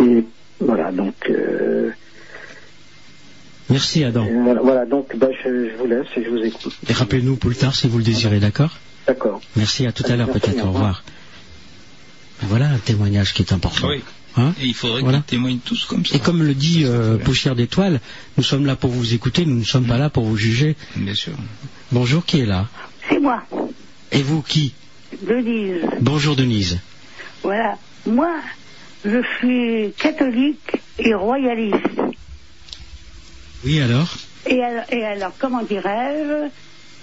Et 0.00 0.24
voilà, 0.60 0.90
donc. 0.92 1.14
Euh, 1.30 1.90
Merci, 3.70 4.04
Adam. 4.04 4.26
et 4.26 4.32
voilà, 4.32 4.60
voilà, 4.60 4.86
donc, 4.86 5.16
bah, 5.16 5.28
je, 5.42 5.70
je 5.70 5.76
vous 5.78 5.86
laisse 5.86 6.06
et 6.16 6.24
je 6.24 6.28
vous 6.28 6.42
écoute. 6.44 6.74
Et 6.88 6.92
rappelez-nous 6.92 7.36
plus 7.36 7.56
tard 7.56 7.74
si 7.74 7.88
vous 7.88 7.98
le 7.98 8.04
désirez, 8.04 8.38
d'accord? 8.38 8.76
D'accord. 9.06 9.40
Merci, 9.56 9.86
à 9.86 9.92
tout 9.92 10.04
à 10.06 10.16
l'heure 10.16 10.30
peut-être, 10.30 10.64
au 10.64 10.70
revoir. 10.72 11.02
Voilà 12.42 12.68
un 12.68 12.78
témoignage 12.78 13.32
qui 13.32 13.42
est 13.42 13.52
important. 13.52 13.88
Oui. 13.88 14.02
Hein? 14.36 14.52
Et 14.60 14.66
il 14.66 14.74
faudrait 14.74 15.00
Voilà. 15.00 15.18
qu'ils 15.18 15.36
témoignent 15.38 15.58
tous 15.64 15.84
comme 15.84 16.04
ça. 16.04 16.16
Et 16.16 16.18
comme 16.18 16.42
le 16.42 16.54
dit 16.54 16.82
euh, 16.84 17.16
Poussière 17.18 17.54
d'étoiles, 17.54 18.00
nous 18.36 18.42
sommes 18.42 18.66
là 18.66 18.74
pour 18.76 18.90
vous 18.90 19.14
écouter, 19.14 19.46
nous 19.46 19.56
ne 19.60 19.64
sommes 19.64 19.86
pas 19.86 19.96
là 19.98 20.10
pour 20.10 20.24
vous 20.24 20.36
juger. 20.36 20.76
Bien 20.96 21.14
sûr. 21.14 21.32
Bonjour, 21.92 22.24
qui 22.26 22.40
est 22.40 22.46
là? 22.46 22.68
C'est 23.08 23.18
moi, 23.20 23.42
Et 24.12 24.22
vous, 24.22 24.42
qui 24.42 24.74
Denise. 25.22 25.82
Bonjour, 26.00 26.36
Denise. 26.36 26.78
Voilà. 27.42 27.78
Moi, 28.06 28.32
je 29.04 29.22
suis 29.38 29.92
catholique 29.92 30.76
et 30.98 31.14
royaliste. 31.14 31.76
Oui, 33.64 33.80
alors 33.80 34.08
Et 34.46 34.62
alors, 34.62 34.84
et 34.90 35.04
alors 35.04 35.32
comment 35.38 35.62
dirais-je? 35.62 36.48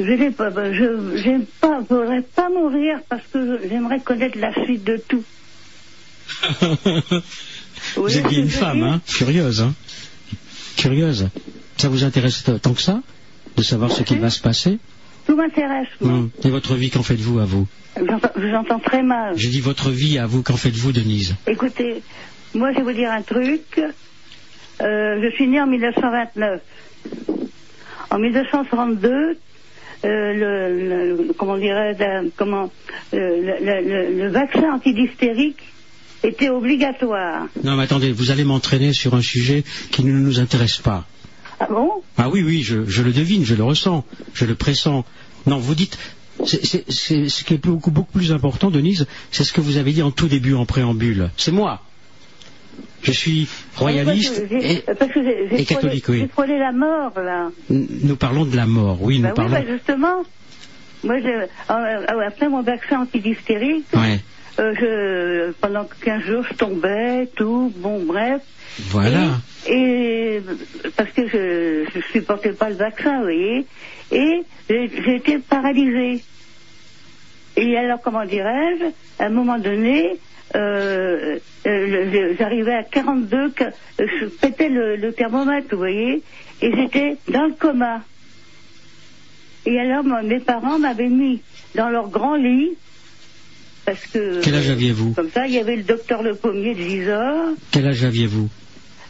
Je 0.04 0.12
n'ai 0.12 0.32
pas, 0.32 0.50
je, 0.74 1.18
j'aime 1.24 1.46
pas, 1.60 1.80
je 1.90 1.94
voudrais 1.94 2.22
pas 2.22 2.50
mourir 2.50 3.00
parce 3.10 3.24
que 3.32 3.60
j'aimerais 3.68 4.00
connaître 4.00 4.38
la 4.40 4.54
suite 4.64 4.84
de 4.84 4.98
tout. 5.08 5.24
Vous 7.96 8.04
Oui, 8.04 8.18
êtes 8.18 8.28
bien 8.28 8.40
une 8.40 8.50
femme, 8.50 8.84
hein? 8.84 9.02
Curieuse, 9.08 9.62
hein? 9.62 9.74
Curieuse. 10.78 11.30
Ça 11.78 11.90
vous 11.90 12.04
intéresse 12.04 12.44
tant 12.62 12.74
que 12.74 12.82
ça? 12.82 13.02
De 13.58 13.64
savoir 13.64 13.92
ce 13.92 14.04
qui 14.04 14.16
va 14.18 14.30
se 14.30 14.40
passer? 14.40 14.80
Tout 15.28 15.36
m'intéresse. 15.36 15.88
moi. 16.00 16.12
Hmm. 16.14 16.30
Et 16.44 16.50
votre 16.50 16.76
vie, 16.76 16.90
qu'en 16.90 17.04
faites-vous 17.04 17.40
à 17.40 17.46
vous 17.46 17.68
J'entends- 17.98 18.32
Je 18.36 18.48
vous 18.48 18.56
entends 18.56 18.80
très 18.80 19.04
mal. 19.04 19.36
J'ai 19.38 19.50
dit 19.50 19.60
votre 19.62 19.92
vie 19.92 20.18
à 20.18 20.26
vous, 20.26 20.44
qu'en 20.44 20.58
faites-vous, 20.58 20.92
Denise 20.92 21.36
Écoutez, 21.48 22.04
moi 22.54 22.72
je 22.74 22.78
vais 22.78 22.84
vous 22.84 22.94
dire 22.94 23.12
un 23.12 23.22
truc. 23.22 23.80
Euh, 24.82 25.22
je 25.22 25.30
suis 25.36 25.48
née 25.48 25.62
en 25.62 25.68
1929. 25.68 26.62
En 28.10 28.18
1932, 28.18 29.10
euh, 29.10 29.38
le, 30.04 31.18
le- 31.28 31.34
comment 31.38 31.58
dirais 31.58 31.96
comment 32.38 32.72
euh, 33.14 33.18
le, 33.18 33.66
le- 33.66 33.88
le- 33.88 34.24
le 34.24 34.32
vaccin 34.32 34.74
antidystérique 34.74 35.60
était 36.24 36.50
obligatoire. 36.50 37.48
Non, 37.64 37.76
mais 37.76 37.84
attendez, 37.84 38.12
vous 38.12 38.32
allez 38.32 38.44
m'entraîner 38.44 38.94
sur 38.94 39.14
un 39.16 39.22
sujet 39.22 39.64
qui 39.92 40.04
ne 40.04 40.12
nous 40.12 40.40
intéresse 40.40 40.78
pas. 40.78 41.06
Ah 41.64 41.68
bon? 41.70 41.92
Ah 42.18 42.28
oui, 42.30 42.42
oui, 42.44 42.64
je, 42.64 42.86
je 42.88 43.04
le 43.04 43.12
devine, 43.14 43.46
je 43.46 43.54
le 43.54 43.64
ressens, 43.64 44.04
je 44.34 44.46
le 44.46 44.56
pressens. 44.56 45.06
Non, 45.46 45.58
vous 45.60 45.76
dites, 45.76 45.96
c'est- 46.44 46.66
c'est- 46.66 46.92
c'est- 46.92 47.30
ce 47.30 47.44
qui 47.44 47.54
est 47.54 47.64
beaucoup, 47.64 47.92
beaucoup 47.92 48.12
plus 48.12 48.32
important, 48.32 48.72
Denise, 48.72 49.06
c'est 49.32 49.44
ce 49.44 49.54
que 49.54 49.62
vous 49.62 49.78
avez 49.78 49.92
dit 49.94 50.02
en 50.02 50.10
tout 50.10 50.28
début, 50.28 50.56
en 50.56 50.66
préambule. 50.66 51.30
C'est 51.38 51.52
moi. 51.52 51.84
Je 53.04 53.12
suis 53.12 53.48
royaliste 53.76 54.34
Parce 54.36 54.50
que 54.50 54.60
j'ai- 54.62 54.72
et 54.74 54.80
parce 54.98 55.12
que 55.12 55.24
j'ai- 55.24 55.50
j'ai 55.50 55.62
et 55.62 55.66
catholique, 55.66 56.06
frôlé- 56.06 56.14
oui. 56.18 56.20
J'ai 56.22 56.28
frôlé 56.30 56.58
la 56.58 56.72
mort 56.72 57.14
là. 57.18 57.50
nous 57.70 58.16
parlons 58.16 58.46
de 58.46 58.56
la 58.56 58.66
mort, 58.66 58.98
oui, 59.04 59.18
nous 59.18 59.24
Bah 59.24 59.30
oui, 59.30 59.36
parlons. 59.36 59.52
bah 59.52 59.66
justement. 59.72 60.24
Moi, 61.04 61.20
je, 61.20 61.28
euh, 61.74 62.28
après 62.28 62.48
mon 62.50 62.62
vaccin 62.64 63.02
antidystérique, 63.02 63.86
Ouais, 63.94 64.20
Euh, 64.60 64.74
je, 64.80 65.52
pendant 65.54 65.86
15 66.04 66.24
jours, 66.24 66.44
je 66.50 66.56
tombais, 66.56 67.28
tout, 67.36 67.72
bon, 67.78 68.04
bref. 68.04 68.42
voilà. 68.90 69.38
Et 69.70 70.42
parce 70.98 71.12
que 71.12 71.28
je 71.28 71.98
ne 71.98 72.02
supportais 72.12 72.54
pas 72.54 72.70
le 72.70 72.76
vaccin, 72.76 73.18
vous 73.18 73.24
voyez. 73.24 73.66
Et 74.12 74.44
été 74.70 75.40
paralysée. 75.40 76.24
Et 77.58 77.78
alors, 77.78 78.02
comment 78.02 78.26
dirais-je, 78.26 78.86
à 79.24 79.28
un 79.28 79.30
moment 79.30 79.58
donné, 79.60 80.18
euh, 80.56 81.38
euh, 81.68 82.36
j'arrivais 82.38 82.74
à 82.74 82.84
42, 82.84 83.52
que- 83.52 83.64
je 84.00 84.26
pétais 84.26 84.70
le, 84.70 84.96
le 84.96 85.14
thermomètre, 85.14 85.68
vous 85.72 85.78
voyez, 85.78 86.24
et 86.62 86.76
j'étais 86.76 87.18
dans 87.32 87.46
le 87.46 87.54
coma. 87.54 88.04
Et 89.66 89.80
alors, 89.80 90.04
mes 90.04 90.40
parents 90.40 90.80
m'avaient 90.80 91.10
mis 91.10 91.42
dans 91.76 91.90
leur 91.90 92.10
grand 92.10 92.36
lit, 92.36 92.72
parce 93.86 94.06
que... 94.08 94.42
Quel 94.44 94.56
âge 94.56 94.70
aviez-vous 94.70 95.14
Comme 95.14 95.30
ça, 95.32 95.48
il 95.48 95.54
y 95.54 95.60
avait 95.60 95.76
le 95.76 95.84
docteur 95.84 96.22
Le 96.24 96.36
Pommier 96.36 96.74
de 96.76 96.80
Gisors, 96.80 97.50
Quel 97.72 97.88
âge 97.88 98.04
aviez-vous 98.04 98.50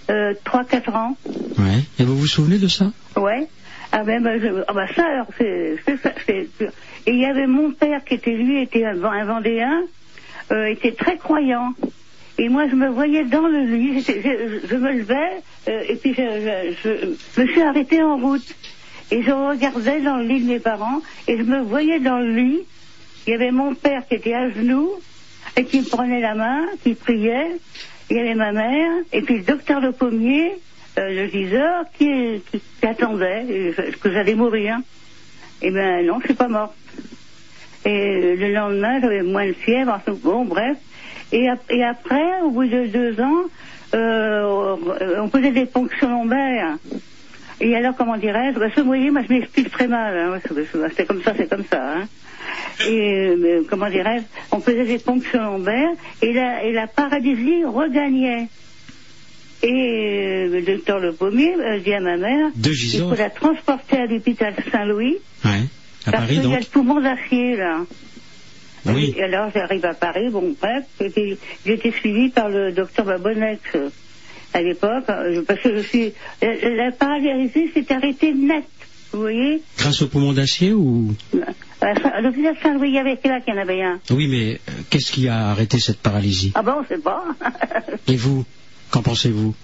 euh, 0.09 0.33
3-4 0.45 0.91
ans. 0.91 1.17
Ouais. 1.57 1.79
Et 1.99 2.03
vous 2.03 2.17
vous 2.17 2.27
souvenez 2.27 2.57
de 2.57 2.67
ça? 2.67 2.91
Ouais. 3.15 3.47
Ah 3.93 4.03
ben, 4.03 4.21
ben, 4.23 4.39
je- 4.41 4.63
ah 4.67 4.73
ben 4.73 4.87
ça 4.95 5.05
alors 5.05 5.27
c'est 5.37 5.77
ça. 6.01 6.11
Et 6.27 6.49
il 7.07 7.19
y 7.19 7.25
avait 7.25 7.47
mon 7.47 7.71
père 7.71 8.03
qui 8.05 8.15
était 8.15 8.31
lui 8.31 8.61
était 8.61 8.83
un, 8.85 9.01
un 9.03 9.25
Vendéen, 9.25 9.83
euh, 10.51 10.65
était 10.65 10.93
très 10.93 11.17
croyant. 11.17 11.73
Et 12.37 12.49
moi 12.49 12.67
je 12.69 12.75
me 12.75 12.89
voyais 12.89 13.25
dans 13.25 13.47
le 13.47 13.65
lit, 13.65 14.01
je, 14.01 14.67
je 14.67 14.75
me 14.75 14.91
levais 14.93 15.41
euh, 15.69 15.83
et 15.89 15.95
puis 15.97 16.13
je, 16.13 16.73
je- 16.83 17.15
je 17.35 17.41
me 17.41 17.47
suis 17.47 17.61
arrêtée 17.61 18.01
en 18.01 18.17
route. 18.17 18.47
Et 19.11 19.21
je 19.23 19.31
regardais 19.31 20.01
dans 20.01 20.17
le 20.17 20.23
lit 20.25 20.41
de 20.41 20.47
mes 20.47 20.59
parents 20.59 21.01
et 21.27 21.37
je 21.37 21.43
me 21.43 21.61
voyais 21.61 21.99
dans 21.99 22.19
le 22.19 22.33
lit. 22.33 22.59
Il 23.27 23.31
y 23.31 23.33
avait 23.33 23.51
mon 23.51 23.75
père 23.75 24.07
qui 24.07 24.15
était 24.15 24.33
à 24.33 24.49
genoux 24.49 24.91
et 25.57 25.65
qui 25.65 25.79
me 25.81 25.85
prenait 25.85 26.21
la 26.21 26.33
main, 26.35 26.65
qui 26.83 26.95
priait. 26.95 27.51
Il 28.09 28.17
y 28.17 28.19
avait 28.19 28.35
ma 28.35 28.51
mère 28.51 28.91
et 29.13 29.21
puis 29.21 29.37
le 29.37 29.43
docteur 29.43 29.79
Le 29.79 29.91
Pommier, 29.91 30.53
euh, 30.97 31.09
le 31.09 31.27
giseur, 31.27 31.85
qui, 31.97 32.41
qui, 32.51 32.59
qui 32.79 32.85
attendait 32.85 33.73
que 34.01 34.11
j'allais 34.11 34.35
mourir. 34.35 34.79
Eh 35.61 35.71
ben 35.71 36.05
non, 36.05 36.19
je 36.19 36.25
suis 36.25 36.33
pas 36.33 36.47
morte. 36.47 36.73
Et 37.85 38.35
le 38.35 38.53
lendemain, 38.53 38.99
j'avais 39.01 39.21
moins 39.23 39.47
de 39.47 39.53
fièvre, 39.53 39.99
bon, 40.23 40.45
bref. 40.45 40.77
Et, 41.31 41.47
ap- 41.49 41.63
et 41.69 41.83
après, 41.83 42.41
au 42.43 42.51
bout 42.51 42.65
de 42.65 42.87
deux 42.87 43.19
ans, 43.21 43.43
euh, 43.95 44.75
on 45.19 45.29
faisait 45.29 45.51
des 45.51 45.65
ponctions 45.65 46.09
lombaires. 46.09 46.77
Et 47.59 47.75
alors, 47.75 47.95
comment 47.95 48.17
dirais-je 48.17 48.59
Ce 48.75 48.81
moyen, 48.81 49.11
moi, 49.11 49.21
je 49.27 49.33
m'explique 49.33 49.71
très 49.71 49.87
mal. 49.87 50.17
hein. 50.17 50.39
C'est 50.95 51.05
comme 51.07 51.21
ça, 51.23 51.33
c'est 51.37 51.49
comme 51.49 51.63
ça. 51.71 51.97
hein. 51.97 52.07
Et 52.87 53.27
euh, 53.29 53.63
comment 53.69 53.89
dirais-je 53.89 54.23
On 54.55 54.59
faisait 54.59 54.85
des 54.85 54.99
ponctions 54.99 55.41
lombaires 55.43 55.91
et 56.21 56.33
la, 56.33 56.63
et 56.63 56.71
la 56.71 56.87
paralysie 56.87 57.63
regagnait. 57.65 58.47
Et 59.63 59.67
euh, 59.67 60.47
le 60.49 60.61
docteur 60.63 60.99
Le 60.99 61.13
Pommier 61.13 61.53
euh, 61.55 61.79
dit 61.79 61.93
à 61.93 61.99
ma 61.99 62.17
mère, 62.17 62.49
De 62.55 62.71
il 62.71 62.99
faut 62.99 63.13
la 63.15 63.29
transporter 63.29 63.97
à 63.97 64.05
l'hôpital 64.07 64.55
Saint-Louis, 64.71 65.17
Ouais. 65.45 65.51
À 66.07 66.11
parce 66.11 66.23
Paris, 66.23 66.39
qu'il 66.41 66.49
y 66.49 66.55
a 66.55 66.59
le 66.59 66.65
poumon 66.65 66.99
d'acier, 66.99 67.55
là. 67.57 67.77
Oui. 68.87 69.13
Et 69.15 69.23
alors 69.23 69.51
j'arrive 69.53 69.85
à 69.85 69.93
Paris, 69.93 70.29
bon 70.31 70.55
bref, 70.59 70.85
et 70.99 71.09
puis 71.09 71.37
j'ai 71.63 71.73
été 71.73 71.91
suivie 71.91 72.29
par 72.29 72.49
le 72.49 72.71
docteur 72.71 73.05
Babonex 73.05 73.61
euh, 73.75 73.89
à 74.55 74.61
l'époque, 74.63 75.03
euh, 75.09 75.43
parce 75.47 75.59
que 75.61 75.75
je 75.77 75.81
suis... 75.87 76.13
La, 76.41 76.55
la 76.87 76.91
paralysie 76.91 77.69
s'est 77.75 77.93
arrêtée 77.93 78.33
net, 78.33 78.63
vous 79.13 79.19
voyez 79.19 79.61
Grâce 79.77 80.01
au 80.01 80.07
poumon 80.07 80.33
d'acier 80.33 80.73
ou? 80.73 81.13
À 81.81 82.21
l'hôpital 82.21 82.55
Saint-Louis, 82.61 82.89
il 82.89 82.93
y 82.95 82.97
avait 82.99 83.19
là 83.25 83.41
qu'il 83.41 83.53
y 83.53 83.57
en 83.57 83.61
avait 83.61 83.81
un. 83.81 83.99
Oui, 84.11 84.27
mais 84.27 84.53
euh, 84.69 84.71
qu'est-ce 84.89 85.11
qui 85.11 85.27
a 85.27 85.49
arrêté 85.49 85.79
cette 85.79 85.99
paralysie? 85.99 86.51
Ah 86.55 86.61
bon, 86.61 86.73
on 86.81 86.85
sait 86.85 86.97
pas. 86.99 87.23
Et 88.07 88.15
vous 88.15 88.45
Qu'en 88.91 89.01
pensez-vous? 89.01 89.55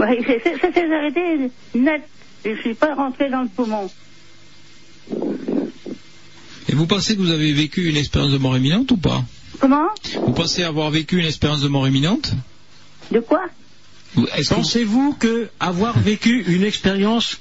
Ouais, 0.00 0.20
c'est- 0.26 0.40
c'est- 0.42 0.58
ça 0.58 0.72
s'est 0.72 0.92
arrêté 0.94 1.50
net. 1.74 2.02
Je 2.44 2.54
suis 2.60 2.74
pas 2.74 2.94
rentrée 2.94 3.30
dans 3.30 3.42
le 3.42 3.48
poumon. 3.48 3.88
Et 6.68 6.74
vous 6.74 6.86
pensez 6.86 7.14
que 7.16 7.20
vous 7.20 7.30
avez 7.30 7.52
vécu 7.52 7.88
une 7.88 7.96
expérience 7.96 8.32
de 8.32 8.38
mort 8.38 8.56
imminente 8.56 8.90
ou 8.92 8.96
pas? 8.96 9.22
Comment? 9.60 9.88
Vous 10.26 10.32
pensez 10.32 10.62
avoir 10.64 10.90
vécu 10.90 11.18
une 11.18 11.26
expérience 11.26 11.60
de 11.60 11.68
mort 11.68 11.86
imminente? 11.86 12.32
De 13.10 13.20
quoi? 13.20 13.42
Pensez-vous 14.48 15.14
que 15.18 15.48
avoir 15.60 15.98
vécu 15.98 16.42
une 16.48 16.64
expérience 16.64 17.38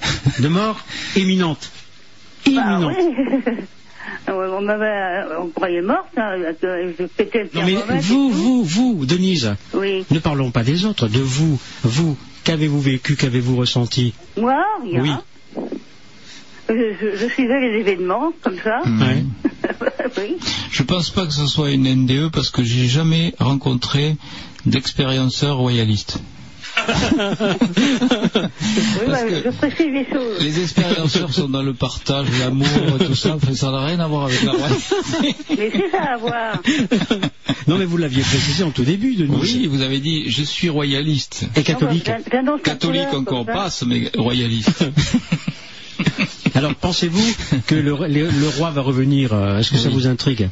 de 0.40 0.48
mort 0.48 0.80
imminente 1.16 1.70
Bah 2.46 2.50
Imminente. 2.52 2.94
oui. 2.96 3.54
Ouais, 4.26 4.46
on 4.52 4.60
m'avait, 4.62 5.24
on 5.40 5.48
croyait 5.48 5.80
morte, 5.80 6.08
hein, 6.16 6.32
que 6.60 6.94
je 6.98 7.04
pétais 7.04 7.44
le 7.44 7.50
Non 7.60 7.64
mais 7.66 7.98
vous, 8.00 8.30
vous, 8.30 8.62
vous, 8.64 9.06
Denise, 9.06 9.54
Oui. 9.72 10.04
ne 10.10 10.18
parlons 10.18 10.50
pas 10.50 10.64
des 10.64 10.84
autres, 10.84 11.08
de 11.08 11.20
vous, 11.20 11.58
vous, 11.82 12.16
qu'avez-vous 12.44 12.80
vécu, 12.80 13.16
qu'avez-vous 13.16 13.56
ressenti? 13.56 14.12
Moi, 14.36 14.62
rien. 14.82 15.02
Oui. 15.02 15.10
Je, 16.68 16.74
je, 17.00 17.16
je 17.16 17.26
suivais 17.32 17.60
les 17.60 17.80
événements, 17.80 18.32
comme 18.42 18.58
ça. 18.62 18.80
Ouais. 18.84 19.24
oui. 20.18 20.36
Je 20.70 20.82
pense 20.82 21.08
pas 21.08 21.24
que 21.26 21.32
ce 21.32 21.46
soit 21.46 21.70
une 21.70 21.88
NDE 22.04 22.30
parce 22.30 22.50
que 22.50 22.62
j'ai 22.62 22.86
jamais 22.86 23.34
rencontré 23.38 24.16
d'expérienceur 24.66 25.56
royaliste. 25.56 26.18
Oui, 27.78 29.06
bah, 29.06 29.22
que- 29.24 29.42
je 29.44 29.50
précise 29.56 29.86
les 29.92 30.06
choses. 30.10 30.40
Les 30.40 30.60
expérienceurs 30.62 31.32
sont 31.32 31.48
dans 31.48 31.62
le 31.62 31.74
partage, 31.74 32.26
l'amour 32.40 32.66
et 33.00 33.04
tout 33.04 33.14
ça. 33.14 33.34
Enfin, 33.36 33.54
ça 33.54 33.70
n'a 33.70 33.84
rien 33.84 34.00
à 34.00 34.06
voir 34.08 34.24
avec 34.26 34.42
la 34.42 34.52
royauté. 34.58 35.34
Mais 35.56 35.70
c'est 35.72 35.90
ça 35.90 36.02
à 36.14 36.16
voir. 36.16 36.62
Non 37.66 37.78
mais 37.78 37.84
vous 37.84 37.96
l'aviez 37.96 38.22
précisé 38.22 38.64
en 38.64 38.70
tout 38.70 38.84
début, 38.84 39.14
Denise. 39.14 39.38
Oui, 39.56 39.66
vous 39.66 39.82
avez 39.82 39.98
dit 40.00 40.24
je 40.30 40.42
suis 40.42 40.68
royaliste. 40.68 41.46
Et 41.56 41.62
catholique. 41.62 42.08
Non, 42.08 42.14
bah, 42.16 42.52
la 42.54 42.58
Catholique 42.58 43.06
couleur, 43.08 43.20
encore 43.20 43.46
passe, 43.46 43.84
mais 43.86 44.10
royaliste. 44.16 44.84
Alors 46.54 46.74
pensez-vous 46.74 47.34
que 47.66 47.74
le, 47.74 47.96
le- 48.08 48.30
le 48.30 48.48
roi 48.56 48.70
va 48.70 48.80
revenir 48.82 49.32
euh, 49.32 49.58
Est-ce 49.58 49.70
que 49.70 49.76
ça 49.76 49.88
vous 49.88 50.06
intrigue? 50.06 50.48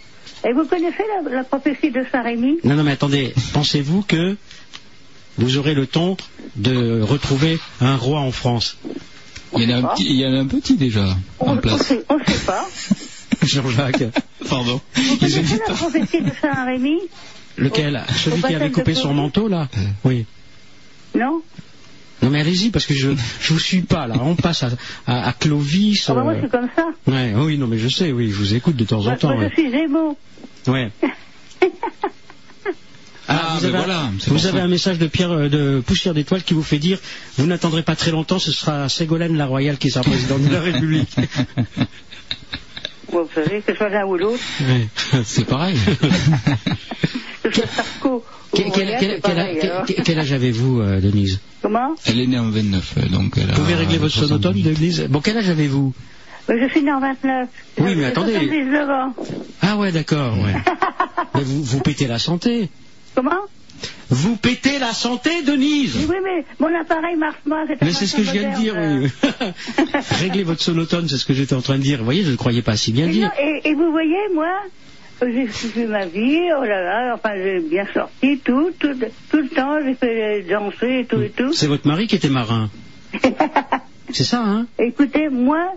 Et 0.48 0.52
vous 0.52 0.64
connaissez 0.64 1.02
la, 1.24 1.30
la 1.36 1.44
prophétie 1.44 1.90
de 1.90 2.04
Saint-Rémy? 2.12 2.58
Non, 2.62 2.74
non, 2.74 2.84
mais 2.84 2.92
attendez, 2.92 3.32
pensez-vous 3.52 4.02
que 4.02 4.36
vous 5.38 5.56
aurez 5.58 5.74
le 5.74 5.86
temps 5.86 6.17
de 6.56 7.01
retrouver 7.02 7.58
un 7.81 7.97
roi 7.97 8.20
en 8.20 8.33
France 8.33 8.76
Il 9.56 9.62
y 9.70 9.72
en 9.72 9.76
a 9.76 9.78
un 9.81 9.94
petit, 9.94 10.04
il 10.06 10.17
y 10.17 10.26
en 10.26 10.33
a 10.35 10.38
un 10.38 10.47
petit 10.47 10.76
déjà 10.76 11.17
On 11.40 11.51
en 11.51 11.54
ne 11.56 11.60
place. 11.60 11.83
sait, 11.83 12.04
on 12.08 12.19
sait 12.24 12.44
pas. 12.47 12.67
Jean-Jacques. 13.42 14.04
Pardon. 14.49 14.81
Vous 14.94 15.17
connaissez 15.17 15.58
la 15.69 15.74
prophétie 15.74 16.22
de 16.22 16.31
Saint-Rémy 16.40 16.99
Lequel? 17.58 18.02
Celui 18.17 18.36
qui 18.36 18.42
baptême 18.42 18.62
avait 18.62 18.70
coupé 18.70 18.94
son 18.94 19.15
manteau, 19.15 19.49
là? 19.49 19.69
Oui. 20.04 20.26
Non? 21.15 21.42
Non, 22.22 22.31
mais 22.31 22.40
allez-y, 22.40 22.70
parce 22.70 22.86
que 22.86 22.94
je 22.94 23.10
je 23.40 23.52
vous 23.52 23.58
suis 23.58 23.83
pas, 23.83 24.06
là. 24.06 24.17
On 24.20 24.36
passe 24.36 24.62
à, 24.62 24.70
à, 25.06 25.28
à 25.28 25.33
Clovis. 25.35 26.06
Ah 26.08 26.15
bah 26.15 26.22
moi 26.22 26.33
euh, 26.33 26.38
c'est 26.42 26.51
comme 26.51 26.69
ça. 26.74 26.86
Ouais, 27.06 27.35
oui, 27.36 27.58
non, 27.58 27.67
mais 27.67 27.78
je 27.78 27.88
sais, 27.88 28.10
oui, 28.10 28.31
je 28.31 28.36
vous 28.36 28.54
écoute 28.54 28.74
de 28.76 28.85
temps 28.85 29.02
Moi, 29.02 29.12
en 29.12 29.17
temps. 29.17 29.28
moi, 29.35 29.44
ouais. 29.44 29.51
je 29.54 29.60
suis 29.60 29.70
Gémeaux. 29.70 30.17
Ouais. 30.67 30.90
Ah, 33.28 33.56
vous 33.58 33.64
avez, 33.64 33.76
voilà, 33.76 34.10
vous 34.28 34.46
avez 34.46 34.60
un 34.60 34.68
message 34.68 34.98
de 34.98 35.06
Pierre 35.06 35.32
euh, 35.32 35.48
de 35.48 35.82
Poussière 35.84 36.14
d'étoile 36.14 36.42
qui 36.42 36.54
vous 36.54 36.62
fait 36.62 36.78
dire 36.78 36.98
vous 37.38 37.46
n'attendrez 37.46 37.82
pas 37.82 37.96
très 37.96 38.10
longtemps, 38.12 38.38
ce 38.38 38.52
sera 38.52 38.88
Ségolène 38.88 39.36
la 39.36 39.46
Royale 39.46 39.78
qui 39.78 39.90
sera 39.90 40.02
présidente 40.04 40.42
de 40.42 40.52
la 40.52 40.60
République. 40.60 41.14
Vous 43.08 43.28
savez, 43.34 43.60
que 43.60 43.72
ce 43.72 43.78
soit 43.78 43.88
l'un 43.88 44.04
ou 44.04 44.16
l'autre. 44.16 44.42
C'est 45.24 45.46
pareil. 45.46 45.76
que 47.42 47.50
ce 47.50 47.60
soit 47.60 47.66
Sarko 47.68 48.24
ou 48.52 48.56
Quel, 48.56 49.20
pareil, 49.20 50.18
âge 50.18 50.32
avez-vous, 50.32 50.80
euh, 50.80 51.00
Denise? 51.00 51.40
Comment? 51.62 51.94
Elle 52.04 52.20
est 52.20 52.26
née 52.26 52.38
en 52.38 52.50
29, 52.50 52.94
euh, 52.98 53.08
donc 53.08 53.34
elle 53.36 53.50
a. 53.50 53.54
Vous 53.54 53.62
pouvez 53.62 53.74
régler 53.74 53.98
votre 53.98 54.12
70. 54.14 54.42
sonotone, 54.42 54.74
Denise? 54.74 55.06
Bon, 55.08 55.20
quel 55.20 55.38
âge 55.38 55.48
avez-vous? 55.48 55.94
Mais 56.48 56.60
Je 56.60 56.68
suis 56.70 56.82
né 56.82 56.92
en 56.92 57.00
29. 57.00 57.48
Oui, 57.78 57.94
mais 57.96 58.04
attendez. 58.06 58.34
79 58.34 58.90
ans. 58.90 59.14
Ah 59.62 59.76
ouais, 59.76 59.92
d'accord, 59.92 60.36
ouais. 60.38 60.54
mais 61.34 61.42
vous, 61.42 61.62
vous 61.62 61.80
pétez 61.80 62.06
la 62.06 62.18
santé. 62.18 62.68
Comment 63.16 63.40
Vous 64.10 64.36
pétez 64.36 64.78
la 64.78 64.92
santé, 64.92 65.42
Denise 65.42 65.97
Oui, 66.08 66.16
mais 66.22 66.44
mon 66.60 66.72
appareil 66.78 67.16
marche 67.16 67.38
pas. 67.49 67.65
Mais 67.81 67.92
c'est 67.92 68.06
ce 68.06 68.15
que 68.16 68.22
je 68.22 68.31
viens 68.31 68.50
de 68.52 68.56
dire, 68.56 68.74
oui. 68.76 69.10
Réglez 70.20 70.44
votre 70.44 70.62
sonotone, 70.62 71.08
c'est 71.08 71.16
ce 71.16 71.24
que 71.24 71.32
j'étais 71.34 71.54
en 71.54 71.62
train 71.62 71.78
de 71.78 71.82
dire. 71.82 71.99
Vous 71.99 72.04
voyez, 72.04 72.22
je 72.24 72.31
ne 72.31 72.36
croyais 72.36 72.62
pas 72.62 72.76
si 72.76 72.92
bien 72.92 73.08
Et, 73.08 73.12
dire. 73.12 73.26
non, 73.28 73.32
et, 73.40 73.68
et 73.70 73.74
vous 73.74 73.90
voyez, 73.90 74.18
moi, 74.34 74.52
j'ai 75.22 75.47
fait 75.47 75.86
ma 75.86 76.04
vie, 76.04 76.40
oh 76.60 76.62
là 76.65 76.82
là, 76.82 77.15
enfin 77.15 77.31
j'ai 77.36 77.60
bien 77.60 77.86
sorti, 77.94 78.38
tout, 78.44 78.70
tout, 78.78 78.94
tout 79.31 79.38
le 79.38 79.49
temps, 79.49 79.78
j'ai 79.82 79.94
fait 79.94 80.42
danser 80.42 81.00
et 81.00 81.04
tout 81.06 81.22
et 81.22 81.31
tout. 81.31 81.54
C'est 81.54 81.66
votre 81.68 81.88
mari 81.88 82.06
qui 82.06 82.16
était 82.16 82.28
marin. 82.28 82.68
C'est 84.12 84.24
ça, 84.24 84.42
hein? 84.44 84.66
Écoutez, 84.78 85.31
moi, 85.31 85.72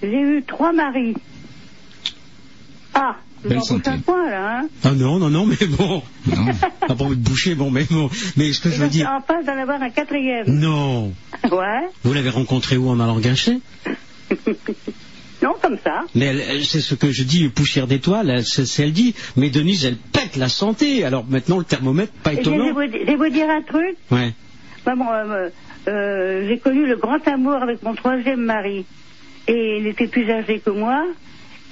j'ai 0.00 0.20
eu 0.20 0.42
trois 0.46 0.72
maris. 0.72 1.14
Ah, 2.94 3.16
Belle 3.44 3.62
santé. 3.62 3.90
un 3.90 3.98
point 3.98 4.30
là, 4.30 4.58
hein. 4.60 4.68
Ah 4.82 4.92
non, 4.92 5.18
non, 5.18 5.28
non, 5.30 5.46
mais 5.46 5.66
bon. 5.66 6.02
Non. 6.26 6.46
Pas 6.88 6.94
pour 6.94 7.08
vous 7.08 7.16
boucher, 7.16 7.54
bon, 7.54 7.70
mais 7.70 7.84
bon. 7.90 8.08
Mais 8.36 8.52
ce 8.52 8.60
que 8.60 8.68
Et 8.68 8.72
je 8.72 8.82
veux 8.82 8.88
dire. 8.88 9.10
en 9.10 9.20
passe 9.20 9.44
d'en 9.44 9.56
avoir 9.58 9.82
un 9.82 9.90
quatrième. 9.90 10.46
Non. 10.48 11.12
Ouais. 11.50 11.88
Vous 12.04 12.12
l'avez 12.12 12.30
rencontré 12.30 12.76
où 12.76 12.88
en 12.88 13.00
allant 13.00 13.18
guincher 13.18 13.58
non, 15.42 15.52
comme 15.60 15.76
ça. 15.84 16.04
Mais 16.14 16.62
c'est 16.64 16.80
ce 16.80 16.94
que 16.94 17.10
je 17.12 17.22
dis, 17.22 17.48
poussière 17.48 17.86
d'étoile, 17.86 18.42
c'est 18.44 18.82
elle 18.82 18.92
dit, 18.92 19.14
mais 19.36 19.50
Denise, 19.50 19.84
elle 19.84 19.96
pète 19.96 20.36
la 20.36 20.48
santé. 20.48 21.04
Alors 21.04 21.24
maintenant, 21.28 21.58
le 21.58 21.64
thermomètre, 21.64 22.12
pas 22.22 22.32
étonnant. 22.32 22.72
vous, 22.72 22.80
je 22.82 23.04
vais 23.06 23.16
vous 23.16 23.28
dire 23.28 23.48
un 23.50 23.60
truc. 23.62 23.96
Ouais. 24.10 24.32
Moi, 24.86 24.94
bon, 24.96 25.06
euh, 25.12 25.48
euh, 25.88 26.48
j'ai 26.48 26.58
connu 26.58 26.86
le 26.86 26.96
grand 26.96 27.26
amour 27.28 27.54
avec 27.62 27.82
mon 27.82 27.94
troisième 27.94 28.40
mari. 28.40 28.86
Et 29.46 29.78
il 29.80 29.86
était 29.86 30.06
plus 30.06 30.30
âgé 30.30 30.60
que 30.64 30.70
moi. 30.70 31.04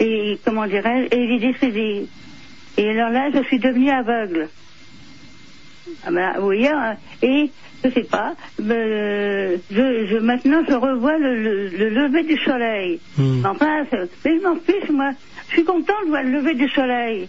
Et 0.00 0.38
comment 0.44 0.66
dirais-je 0.66 1.16
Et 1.16 1.24
il 1.24 1.32
est 1.32 1.52
décédé. 1.52 2.06
Et 2.78 2.90
alors 2.90 3.10
là, 3.10 3.30
je 3.34 3.42
suis 3.44 3.58
devenue 3.58 3.90
aveugle. 3.90 4.48
Ah 6.06 6.10
ben, 6.10 6.32
vous 6.38 6.44
voyez, 6.44 6.68
hein, 6.68 6.96
et 7.22 7.50
je 7.84 7.90
sais 7.90 8.04
pas, 8.04 8.34
euh, 8.60 9.56
je, 9.70 10.06
je, 10.06 10.16
maintenant 10.18 10.62
je 10.68 10.74
revois 10.74 11.18
le, 11.18 11.42
le- 11.42 11.68
le 11.68 11.88
lever 11.90 12.22
du 12.22 12.36
soleil. 12.38 13.00
Hmm. 13.18 13.44
Enfin, 13.44 13.84
mais 14.24 14.38
je 14.38 14.42
m'en 14.42 14.54
fiche, 14.56 14.90
moi. 14.90 15.10
Je 15.48 15.54
suis 15.54 15.64
contente 15.64 15.96
de 16.04 16.10
voir 16.10 16.22
le 16.22 16.30
lever 16.30 16.54
du 16.54 16.68
soleil. 16.68 17.28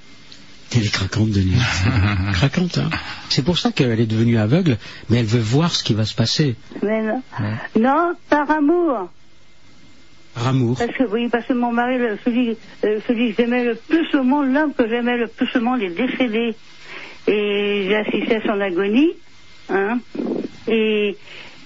Elle 0.76 0.86
est 0.86 0.94
craquante, 0.94 1.30
Denise. 1.30 1.62
craquante, 2.34 2.78
hein. 2.78 2.90
C'est 3.30 3.44
pour 3.44 3.58
ça 3.58 3.72
qu'elle 3.72 4.00
est 4.00 4.06
devenue 4.06 4.38
aveugle, 4.38 4.78
mais 5.10 5.18
elle 5.20 5.26
veut 5.26 5.40
voir 5.42 5.72
ce 5.72 5.84
qui 5.84 5.94
va 5.94 6.06
se 6.06 6.16
passer. 6.16 6.56
Mais 6.82 7.02
non, 7.02 7.22
non 7.80 8.14
par 8.30 8.50
amour. 8.50 9.10
Par 10.34 10.48
amour. 10.48 10.78
Parce 10.78 10.92
que 10.98 11.04
oui, 11.04 11.30
parce 11.30 11.46
que 11.46 11.54
mon 11.54 11.72
mari, 11.72 11.98
celui, 12.26 12.58
euh, 12.84 13.00
celui 13.08 13.34
que 13.34 13.42
j'aimais 13.42 13.64
le 13.64 13.76
plus 13.76 14.14
au 14.16 14.24
monde, 14.24 14.52
l'homme 14.52 14.74
que 14.74 14.88
j'aimais 14.88 15.18
le 15.18 15.28
plus 15.28 15.48
au 15.56 15.62
monde 15.62 15.82
est 15.82 15.90
décédé. 15.90 16.56
Et 17.28 17.86
j'ai 17.88 17.96
assisté 17.96 18.36
à 18.38 18.42
son 18.42 18.60
agonie. 18.60 19.12
Hein, 19.70 20.00
et, 20.68 21.16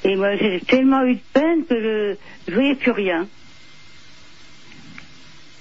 et 0.04 0.16
moi, 0.16 0.36
j'ai 0.36 0.60
tellement 0.68 1.04
eu 1.06 1.16
de 1.16 1.22
peine 1.34 1.66
que 1.66 1.76
je, 1.82 2.52
je 2.52 2.54
voyais 2.54 2.76
plus 2.76 2.92
rien. 2.92 3.28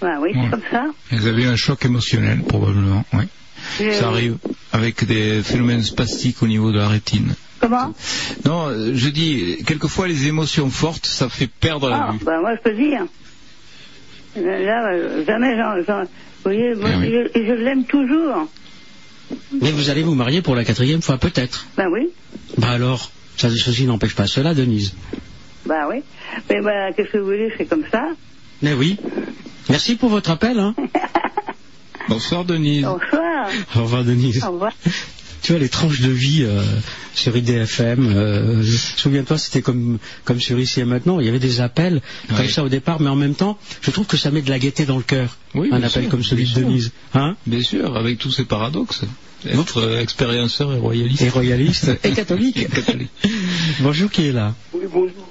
Ouais, 0.02 0.16
oui, 0.20 0.30
c'est 0.34 0.50
comme 0.50 0.62
ça. 0.70 0.84
Vous 1.10 1.26
avez 1.26 1.44
eu 1.44 1.46
un 1.46 1.56
choc 1.56 1.84
émotionnel, 1.84 2.42
probablement, 2.42 3.04
oui. 3.14 3.24
Ça 3.92 4.08
arrive 4.08 4.36
avec 4.72 5.04
des 5.06 5.42
phénomènes 5.42 5.82
spastiques 5.82 6.42
au 6.42 6.46
niveau 6.46 6.72
de 6.72 6.78
la 6.78 6.88
rétine. 6.88 7.34
Comment? 7.60 7.94
Non, 8.44 8.68
je 8.94 9.08
dis, 9.08 9.58
quelquefois 9.66 10.06
les 10.08 10.26
émotions 10.26 10.70
fortes, 10.70 11.06
ça 11.06 11.28
fait 11.28 11.46
perdre 11.48 11.88
la 11.88 12.08
Ah, 12.08 12.12
vue. 12.12 12.24
ben 12.24 12.40
moi, 12.40 12.54
je 12.56 12.60
peux 12.70 12.76
dire. 12.76 13.06
Là, 14.36 15.24
jamais 15.26 15.56
j'en... 15.56 16.02
Vous 16.02 16.08
voyez, 16.44 16.74
moi, 16.74 16.90
Ah 16.92 16.98
oui. 16.98 17.10
je, 17.34 17.40
je 17.46 17.52
l'aime 17.52 17.84
toujours. 17.84 18.48
Mais 19.60 19.72
vous 19.72 19.90
allez 19.90 20.02
vous 20.02 20.14
marier 20.14 20.42
pour 20.42 20.54
la 20.54 20.64
quatrième 20.64 21.02
fois, 21.02 21.18
peut-être. 21.18 21.66
Ben 21.76 21.88
oui. 21.90 22.08
Bah 22.58 22.68
alors, 22.70 23.10
ça, 23.36 23.48
ceci 23.50 23.86
n'empêche 23.86 24.14
pas 24.14 24.26
cela, 24.26 24.54
Denise. 24.54 24.94
Ben 25.66 25.86
oui. 25.90 26.02
Mais 26.50 26.60
ben, 26.60 26.92
qu'est-ce 26.94 27.10
que 27.10 27.18
vous 27.18 27.24
voulez, 27.24 27.52
c'est 27.58 27.64
comme 27.64 27.84
ça. 27.90 28.06
Mais 28.62 28.74
oui. 28.74 28.98
Merci 29.68 29.96
pour 29.96 30.10
votre 30.10 30.30
appel, 30.30 30.58
hein. 30.60 30.74
Bonsoir 32.08 32.44
Denise. 32.44 32.84
Bonsoir. 32.84 33.48
Au 33.76 33.82
revoir, 33.82 34.04
Denise. 34.04 34.42
Au 34.44 34.52
revoir. 34.52 34.72
tu 35.42 35.52
vois, 35.52 35.60
les 35.60 35.68
tranches 35.68 36.00
de 36.00 36.10
vie 36.10 36.42
euh, 36.44 36.62
sur 37.14 37.36
IDFM. 37.36 38.06
euh, 38.14 38.62
Souviens-toi, 38.96 39.38
c'était 39.38 39.62
comme, 39.62 39.98
comme 40.24 40.40
sur 40.40 40.58
Ici 40.58 40.80
et 40.80 40.84
Maintenant. 40.84 41.20
Il 41.20 41.26
y 41.26 41.28
avait 41.28 41.38
des 41.38 41.60
appels 41.60 42.00
comme 42.28 42.38
Ouais. 42.38 42.48
ça 42.48 42.62
au 42.64 42.68
départ, 42.68 43.00
mais 43.00 43.08
en 43.08 43.16
même 43.16 43.34
temps, 43.34 43.58
je 43.80 43.90
trouve 43.90 44.06
que 44.06 44.16
ça 44.16 44.30
met 44.30 44.42
de 44.42 44.50
la 44.50 44.58
gaieté 44.58 44.86
dans 44.86 44.96
le 44.96 45.02
cœur. 45.02 45.36
Oui, 45.54 45.68
un 45.72 45.78
bien 45.78 45.88
appel 45.88 46.02
sûr, 46.04 46.10
comme 46.10 46.22
celui 46.22 46.44
de 46.44 46.48
sûr. 46.48 46.60
Denise. 46.60 46.92
Hein? 47.14 47.36
Bien 47.46 47.62
sûr, 47.62 47.96
avec 47.96 48.18
tous 48.18 48.30
ces 48.30 48.44
paradoxes. 48.44 49.02
Être 49.46 49.78
euh, 49.78 50.00
expérienceur 50.00 50.72
et 50.72 50.78
royaliste. 50.78 51.22
Et 51.22 51.28
royaliste 51.28 51.90
et 52.04 52.12
catholique. 52.12 52.56
Et 52.56 52.64
catholique. 52.66 53.10
Bonjour, 53.80 54.10
qui 54.10 54.26
est 54.28 54.32
là? 54.32 54.54
Oui, 54.72 54.80
bonjour. 54.92 55.28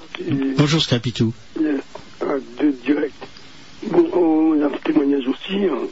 Bonjour, 0.56 0.80
Scrapitou. 0.82 1.34
euh, 1.60 2.38
de 2.60 2.74
direct. 2.84 3.14
Bon, 3.90 4.06
oh, 4.14 4.54
j'ai 4.58 4.64
un 4.64 4.70
témoignage 4.84 5.24
aussi. 5.28 5.64
hein. 5.64 5.86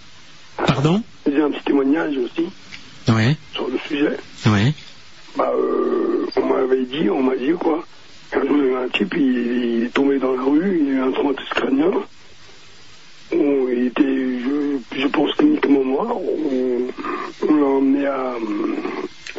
Pardon 0.67 1.03
J'ai 1.27 1.41
un 1.41 1.51
petit 1.51 1.65
témoignage 1.65 2.17
aussi 2.19 2.49
Ouais, 3.09 3.37
sur 3.53 3.69
le 3.69 3.79
sujet. 3.87 4.17
ouais. 4.47 4.73
Bah, 5.37 5.51
euh, 5.55 6.27
on 6.37 6.47
m'avait 6.47 6.85
dit, 6.87 7.11
on 7.11 7.23
m'a 7.23 7.37
dit 7.37 7.53
quoi. 7.53 7.85
Un 8.33 8.41
jour, 8.47 8.57
il 8.57 8.65
y 8.65 8.69
a 8.69 8.71
eu 8.71 8.77
un 8.77 8.89
type, 8.89 9.15
il, 9.15 9.23
il 9.81 9.85
est 9.85 9.95
tombé 9.95 10.19
dans 10.19 10.33
la 10.35 10.43
rue, 10.43 10.79
il 10.81 10.89
a 10.89 10.93
eu 10.93 11.01
un 11.01 11.13
traumatisme 11.13 11.55
crânien. 11.55 11.91
On, 13.33 13.69
il 13.69 13.87
était, 13.87 14.03
je, 14.03 14.79
je 14.97 15.07
pense, 15.09 15.35
cliniquement 15.35 15.85
mort. 15.85 16.21
On, 16.23 16.89
on 17.49 17.55
l'a 17.57 17.67
emmené 17.67 18.07
à, 18.07 18.33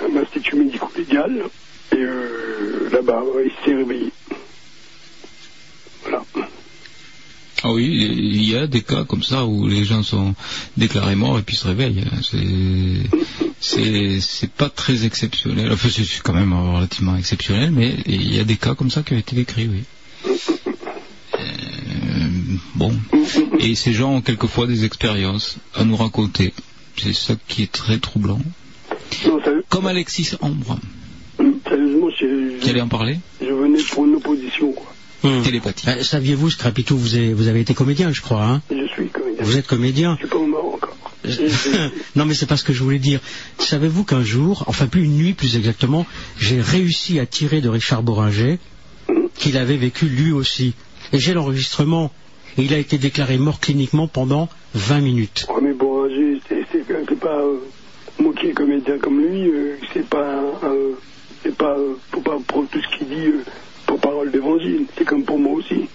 à 0.04 0.08
l'Institut 0.14 0.58
médico-légal. 0.58 1.46
Et 1.92 1.98
euh, 1.98 2.90
là-bas, 2.92 3.24
il 3.44 3.52
s'est 3.64 3.76
réveillé. 3.76 4.12
Voilà. 6.04 6.24
Ah 7.64 7.72
oui, 7.72 7.86
il 7.86 8.44
y 8.44 8.56
a 8.56 8.68
des 8.68 8.82
cas 8.82 9.06
comme 9.06 9.24
ça 9.24 9.46
où 9.46 9.68
les 9.68 9.86
gens 9.86 10.04
sont 10.04 10.36
déclarés 10.78 11.16
morts 11.16 11.40
et 11.40 11.42
puis 11.42 11.56
se 11.56 11.68
réveillent. 11.68 12.04
C'est, 13.60 14.20
c'est, 14.20 14.52
pas 14.52 14.70
très 14.70 15.06
exceptionnel. 15.06 15.72
Enfin, 15.72 15.90
c'est 15.92 16.22
quand 16.22 16.34
même 16.34 16.54
relativement 16.54 17.16
exceptionnel, 17.16 17.72
mais 17.72 17.96
il 18.06 18.34
y 18.34 18.40
a 18.40 18.44
des 18.44 18.58
cas 18.58 18.76
comme 18.76 18.92
ça 18.92 19.04
qui 19.04 19.14
ont 19.14 19.18
été 19.18 19.36
décrits, 19.36 19.68
oui. 19.68 19.84
Euh, 21.40 22.28
bon. 22.76 22.94
Et 23.60 23.76
ces 23.76 23.94
gens 23.94 24.16
ont 24.16 24.22
quelquefois 24.22 24.68
des 24.68 24.86
expériences 24.86 25.58
à 25.74 25.86
nous 25.86 25.96
raconter. 25.96 26.54
C'est 26.98 27.14
ça 27.14 27.36
qui 27.48 27.64
est 27.64 27.72
très 27.72 27.98
troublant. 27.98 28.40
Non, 29.26 29.40
Comme 29.70 29.88
Alexis 29.88 30.32
Ambre. 30.42 30.80
sérieusement, 31.68 32.10
je, 32.10 32.60
Qui 32.60 32.70
allait 32.70 32.82
en 32.82 32.88
parler? 32.88 33.20
Je 33.42 33.52
venais 33.52 33.82
pour 33.84 34.06
une 34.06 34.16
opposition, 34.16 34.72
quoi. 34.72 34.95
Télépathie. 35.44 35.90
Euh, 35.90 36.04
Saviez-vous, 36.04 36.50
Scrapitou, 36.50 36.98
vous 36.98 37.16
avez, 37.16 37.34
vous 37.34 37.48
avez 37.48 37.62
été 37.62 37.74
comédien, 37.74 38.12
je 38.12 38.22
crois, 38.22 38.44
hein? 38.44 38.62
Je 38.70 38.86
suis 38.88 39.08
comédien. 39.10 39.44
Vous 39.44 39.58
êtes 39.58 39.68
comédien? 39.68 40.18
Je 40.20 40.28
suis 40.28 40.36
pas 40.36 40.46
mort 40.46 40.76
encore. 40.76 40.96
non, 42.16 42.26
mais 42.26 42.34
c'est 42.34 42.46
pas 42.46 42.58
ce 42.58 42.64
que 42.64 42.74
je 42.74 42.84
voulais 42.84 43.00
dire. 43.00 43.20
Savez-vous 43.58 44.04
qu'un 44.04 44.24
jour, 44.24 44.64
enfin 44.68 44.88
plus 44.88 45.04
une 45.04 45.18
nuit 45.18 45.34
plus 45.34 45.56
exactement, 45.56 46.06
j'ai 46.38 46.62
réussi 46.62 47.20
à 47.20 47.26
tirer 47.26 47.62
de 47.62 47.70
Richard 47.70 48.04
Boringer 48.04 48.60
qu'il 49.36 49.58
avait 49.58 49.78
vécu 49.78 50.06
lui 50.06 50.32
aussi. 50.32 50.74
Et 51.14 51.20
j'ai 51.20 51.34
l'enregistrement. 51.34 52.12
Et 52.58 52.64
il 52.64 52.74
a 52.74 52.78
été 52.78 52.98
déclaré 52.98 53.38
mort 53.38 53.60
cliniquement 53.60 54.08
pendant 54.08 54.50
20 54.76 55.02
minutes. 55.02 55.46
Mais 55.62 55.74
Boranger, 55.74 56.40
c'est 56.48 57.20
pas 57.20 57.40
euh, 57.40 57.58
moi 58.20 58.34
qui 58.34 58.48
est 58.48 58.54
comédien 58.54 58.98
comme 58.98 59.20
lui, 59.20 59.50
euh, 59.50 59.76
c'est 59.94 60.08
pas 60.08 60.42
c'est 61.44 61.56
pas 61.56 61.78
euh, 61.78 61.96
faut 62.12 62.22
pas 62.22 62.38
prendre 62.48 62.70
tout 62.70 62.80
ce 62.82 62.98
qu'il 62.98 63.10
dit 63.10 63.32
euh, 63.96 63.98
pour 63.98 64.12
parole 64.12 64.32
d'évangile. 64.32 64.86
C'est 64.98 65.06
comme 65.06 65.24
pour 65.24 65.40
moi 65.40 65.54
aussi. 65.54 65.86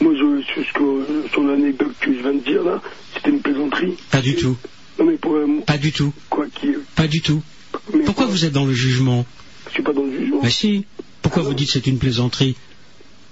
Moi, 0.00 0.12
je 0.14 0.42
ce 0.62 0.72
que 0.72 1.28
sur 1.30 1.42
l'anecdote 1.44 1.92
que 2.00 2.12
je 2.12 2.18
viens 2.20 2.32
de 2.34 2.38
dire 2.40 2.62
là, 2.64 2.80
c'était 3.14 3.30
une 3.30 3.40
plaisanterie. 3.40 3.94
Pas 4.10 4.20
du 4.20 4.34
tout. 4.34 4.56
Non 4.98 5.04
mais 5.06 5.16
pour 5.16 5.34
euh, 5.36 5.46
Pas 5.66 5.78
du 5.78 5.92
tout. 5.92 6.12
quoi 6.28 6.46
qui, 6.54 6.68
Pas 6.96 7.06
du 7.06 7.20
tout. 7.22 7.42
mais 7.94 8.04
Pourquoi 8.04 8.26
vous 8.26 8.44
êtes 8.44 8.52
dans 8.52 8.64
le 8.64 8.72
jugement 8.72 9.24
je 9.68 9.74
suis 9.74 9.82
pas 9.82 9.92
dans 9.94 10.02
le 10.02 10.12
jugement, 10.12 10.40
Mais 10.42 10.50
si. 10.50 10.84
Pourquoi 11.22 11.42
vous 11.42 11.54
dites 11.54 11.70
c'est 11.70 11.86
une 11.86 11.98
plaisanterie 11.98 12.56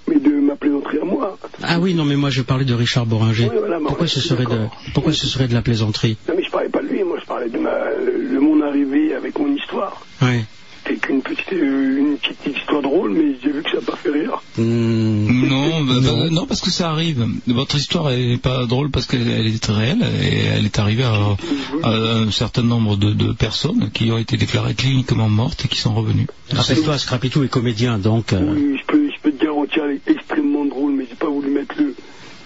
mais 0.08 0.18
de 0.18 0.30
ma 0.30 0.56
plaisanterie 0.56 0.98
à 0.98 1.04
moi. 1.04 1.38
Ah 1.62 1.78
oui, 1.78 1.92
non, 1.94 2.04
mais 2.04 2.16
moi 2.16 2.30
je 2.30 2.42
parlais 2.42 2.64
de 2.64 2.72
Richard 2.74 3.04
Boringer. 3.06 3.48
Oui, 3.52 3.56
voilà, 3.58 3.78
Pourquoi 3.78 4.06
ce 4.08 4.20
serait 4.20 4.46
de, 4.46 4.66
pourquoi 4.94 5.12
ce 5.12 5.26
serait 5.26 5.46
de 5.48 5.54
la 5.54 5.60
plaisanterie 5.62 6.16
Non 6.28 6.34
mais 6.36 6.42
je 6.42 6.50
parlais 6.50 6.68
pas 6.68 6.82
de 6.82 6.88
lui, 6.88 7.02
moi 7.04 7.18
je 7.20 7.26
parlais 7.26 7.48
de 7.48 7.58
ma 7.58 7.70
de 7.94 8.38
mon 8.38 8.60
arrivée 8.62 9.14
avec 9.14 9.38
mon 9.38 9.54
histoire. 9.54 10.04
Ouais. 10.22 10.44
C'était 10.90 11.06
qu'une 11.06 11.22
petite 11.22 11.52
euh, 11.52 11.98
une 11.98 12.16
petite 12.18 12.56
histoire 12.56 12.82
drôle, 12.82 13.12
mais 13.12 13.36
j'ai 13.42 13.52
vu 13.52 13.62
que 13.62 13.70
ça 13.70 13.76
n'a 13.76 13.82
pas 13.82 13.96
fait 13.96 14.10
rire. 14.10 14.42
Hmm. 14.58 15.46
Non, 15.48 15.84
bah, 15.84 15.94
bah, 16.02 16.28
non, 16.30 16.46
parce 16.46 16.60
que 16.60 16.70
ça 16.70 16.90
arrive. 16.90 17.24
Votre 17.46 17.76
histoire 17.76 18.10
est 18.10 18.38
pas 18.42 18.66
drôle 18.66 18.90
parce 18.90 19.06
qu'elle 19.06 19.28
elle 19.28 19.46
est 19.46 19.66
réelle 19.66 20.02
et 20.22 20.36
elle 20.58 20.64
est 20.64 20.78
arrivée 20.80 21.04
à, 21.04 21.36
à 21.84 21.90
un 21.92 22.30
certain 22.32 22.62
nombre 22.62 22.96
de, 22.96 23.12
de 23.12 23.32
personnes 23.32 23.90
qui 23.92 24.10
ont 24.10 24.18
été 24.18 24.36
déclarées 24.36 24.74
cliniquement 24.74 25.28
mortes 25.28 25.64
et 25.64 25.68
qui 25.68 25.78
sont 25.78 25.94
revenues. 25.94 26.26
Rappelle-toi, 26.52 26.98
Scrapitou 26.98 27.44
est 27.44 27.48
comédien, 27.48 27.98
donc... 27.98 28.32
euh, 28.32 28.40
Oui, 28.42 28.76
je 28.80 28.84
peux, 28.86 29.08
je 29.10 29.20
peux 29.22 29.30
te 29.32 29.44
garantir, 29.44 29.84
elle 29.84 29.96
est 30.04 30.10
extrêmement 30.10 30.64
drôle, 30.64 30.92
mais 30.92 31.06
j'ai 31.08 31.14
pas 31.16 31.28
voulu 31.28 31.50
mettre 31.50 31.74
le, 31.78 31.94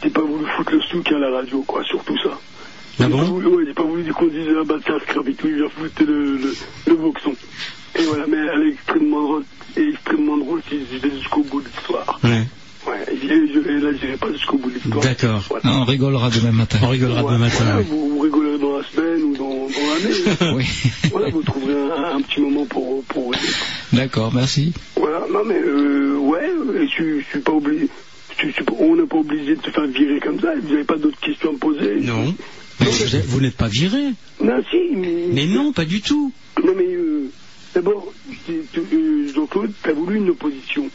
j'ai 0.03 0.11
pas 0.11 0.21
voulu 0.23 0.45
foutre 0.57 0.73
le 0.73 0.81
souk 0.83 1.11
à 1.13 1.19
la 1.19 1.31
radio, 1.31 1.63
quoi, 1.67 1.83
surtout 1.85 2.17
ça. 2.19 2.31
Ah 2.33 2.39
J'ai 2.99 3.05
pas 3.05 3.09
bon 3.09 3.23
voulu- 3.25 3.47
ouais, 3.47 3.65
j'ai 3.67 3.75
pas 3.75 3.83
voulu 3.85 4.13
qu'on 4.13 4.27
dise, 4.27 4.49
ah 4.61 4.65
bah 4.67 4.77
tiens, 4.85 4.99
Scrapitou, 5.09 5.49
il 5.49 5.63
va 5.63 5.69
foutre 5.71 6.03
le, 6.07 6.37
le, 6.37 6.55
le 6.89 6.95
boxon. 6.97 7.33
Et 7.99 8.03
voilà, 8.05 8.27
mais 8.27 8.37
elle 8.39 8.69
est 8.69 8.73
extrêmement 8.73 9.23
drôle, 9.23 9.45
et 9.77 9.89
extrêmement 9.89 10.37
drôle 10.37 10.61
si 10.69 10.81
je 10.93 10.99
vais 10.99 11.15
jusqu'au 11.17 11.43
bout 11.43 11.61
de 11.61 11.67
l'histoire. 11.69 12.21
Ouais. 12.25 12.43
Ouais, 12.87 13.03
et 13.11 13.17
je, 13.17 13.29
je, 13.55 13.69
et 13.71 13.81
là, 13.81 13.91
j'irai 13.99 14.17
pas 14.17 14.31
jusqu'au 14.33 14.59
bout 14.59 14.69
de 14.69 14.75
l'histoire. 14.75 15.01
D'accord. 15.03 15.43
Voilà. 15.49 15.65
On 15.81 15.85
rigolera 15.85 16.29
demain 16.31 16.53
matin. 16.53 16.79
On 16.83 16.89
rigolera 16.89 17.23
demain 17.23 17.39
matin. 17.39 17.65
Voilà, 17.65 17.81
vous, 17.81 18.11
vous 18.11 18.19
rigolerez 18.21 18.59
dans 18.59 18.77
la 18.79 18.85
semaine 18.85 19.23
ou 19.23 19.37
dans, 19.37 19.49
dans 19.49 20.49
l'année. 20.49 20.55
Oui. 20.57 20.67
voilà, 21.11 21.31
vous 21.31 21.43
trouverez 21.43 21.73
un, 21.73 22.17
un 22.17 22.21
petit 22.21 22.41
moment 22.41 22.67
pour, 22.67 23.03
pour. 23.05 23.33
D'accord, 23.93 24.35
merci. 24.35 24.73
Voilà, 24.97 25.21
non 25.33 25.45
mais 25.47 25.59
euh, 25.59 26.17
ouais, 26.19 26.51
je, 26.83 26.87
suis- 26.89 27.21
je 27.21 27.25
suis 27.31 27.41
pas 27.41 27.53
obligé. 27.53 27.89
je 28.39 28.49
on 28.79 28.97
n'est 28.97 29.07
pas 29.07 29.17
obligé 29.19 29.57
de 29.57 29.63
se 29.63 29.71
faire 29.71 29.87
virer 29.87 30.21
comme 30.21 30.41
ça. 30.41 30.49
Vous 30.63 30.69
n'avez 30.71 30.85
pas 30.85 30.97
d'autres 30.97 31.21
questions 31.21 31.51
à 31.51 31.53
me 31.53 31.59
poser? 31.59 32.01
Non. 32.01 32.35
Mais 32.81 32.87
vous 33.29 33.41
n'êtes 33.41 33.57
pas 33.57 33.69
viré. 33.69 34.11
Non, 34.43 34.63
si, 34.71 34.77
mais. 34.95 35.27
Mais 35.33 35.47
non, 35.47 35.73
pas 35.73 35.85
du 35.87 36.01
tout. 36.03 36.33
Non, 36.63 36.73
mais 36.77 36.85
euh, 36.93 37.31
d'abord, 37.75 38.07
tu- 38.47 38.65
euh, 38.79 39.33
Jean-Claude, 39.35 39.73
t'as 39.83 39.93
voulu 39.93 40.17
une 40.19 40.31
opposition. 40.31 40.89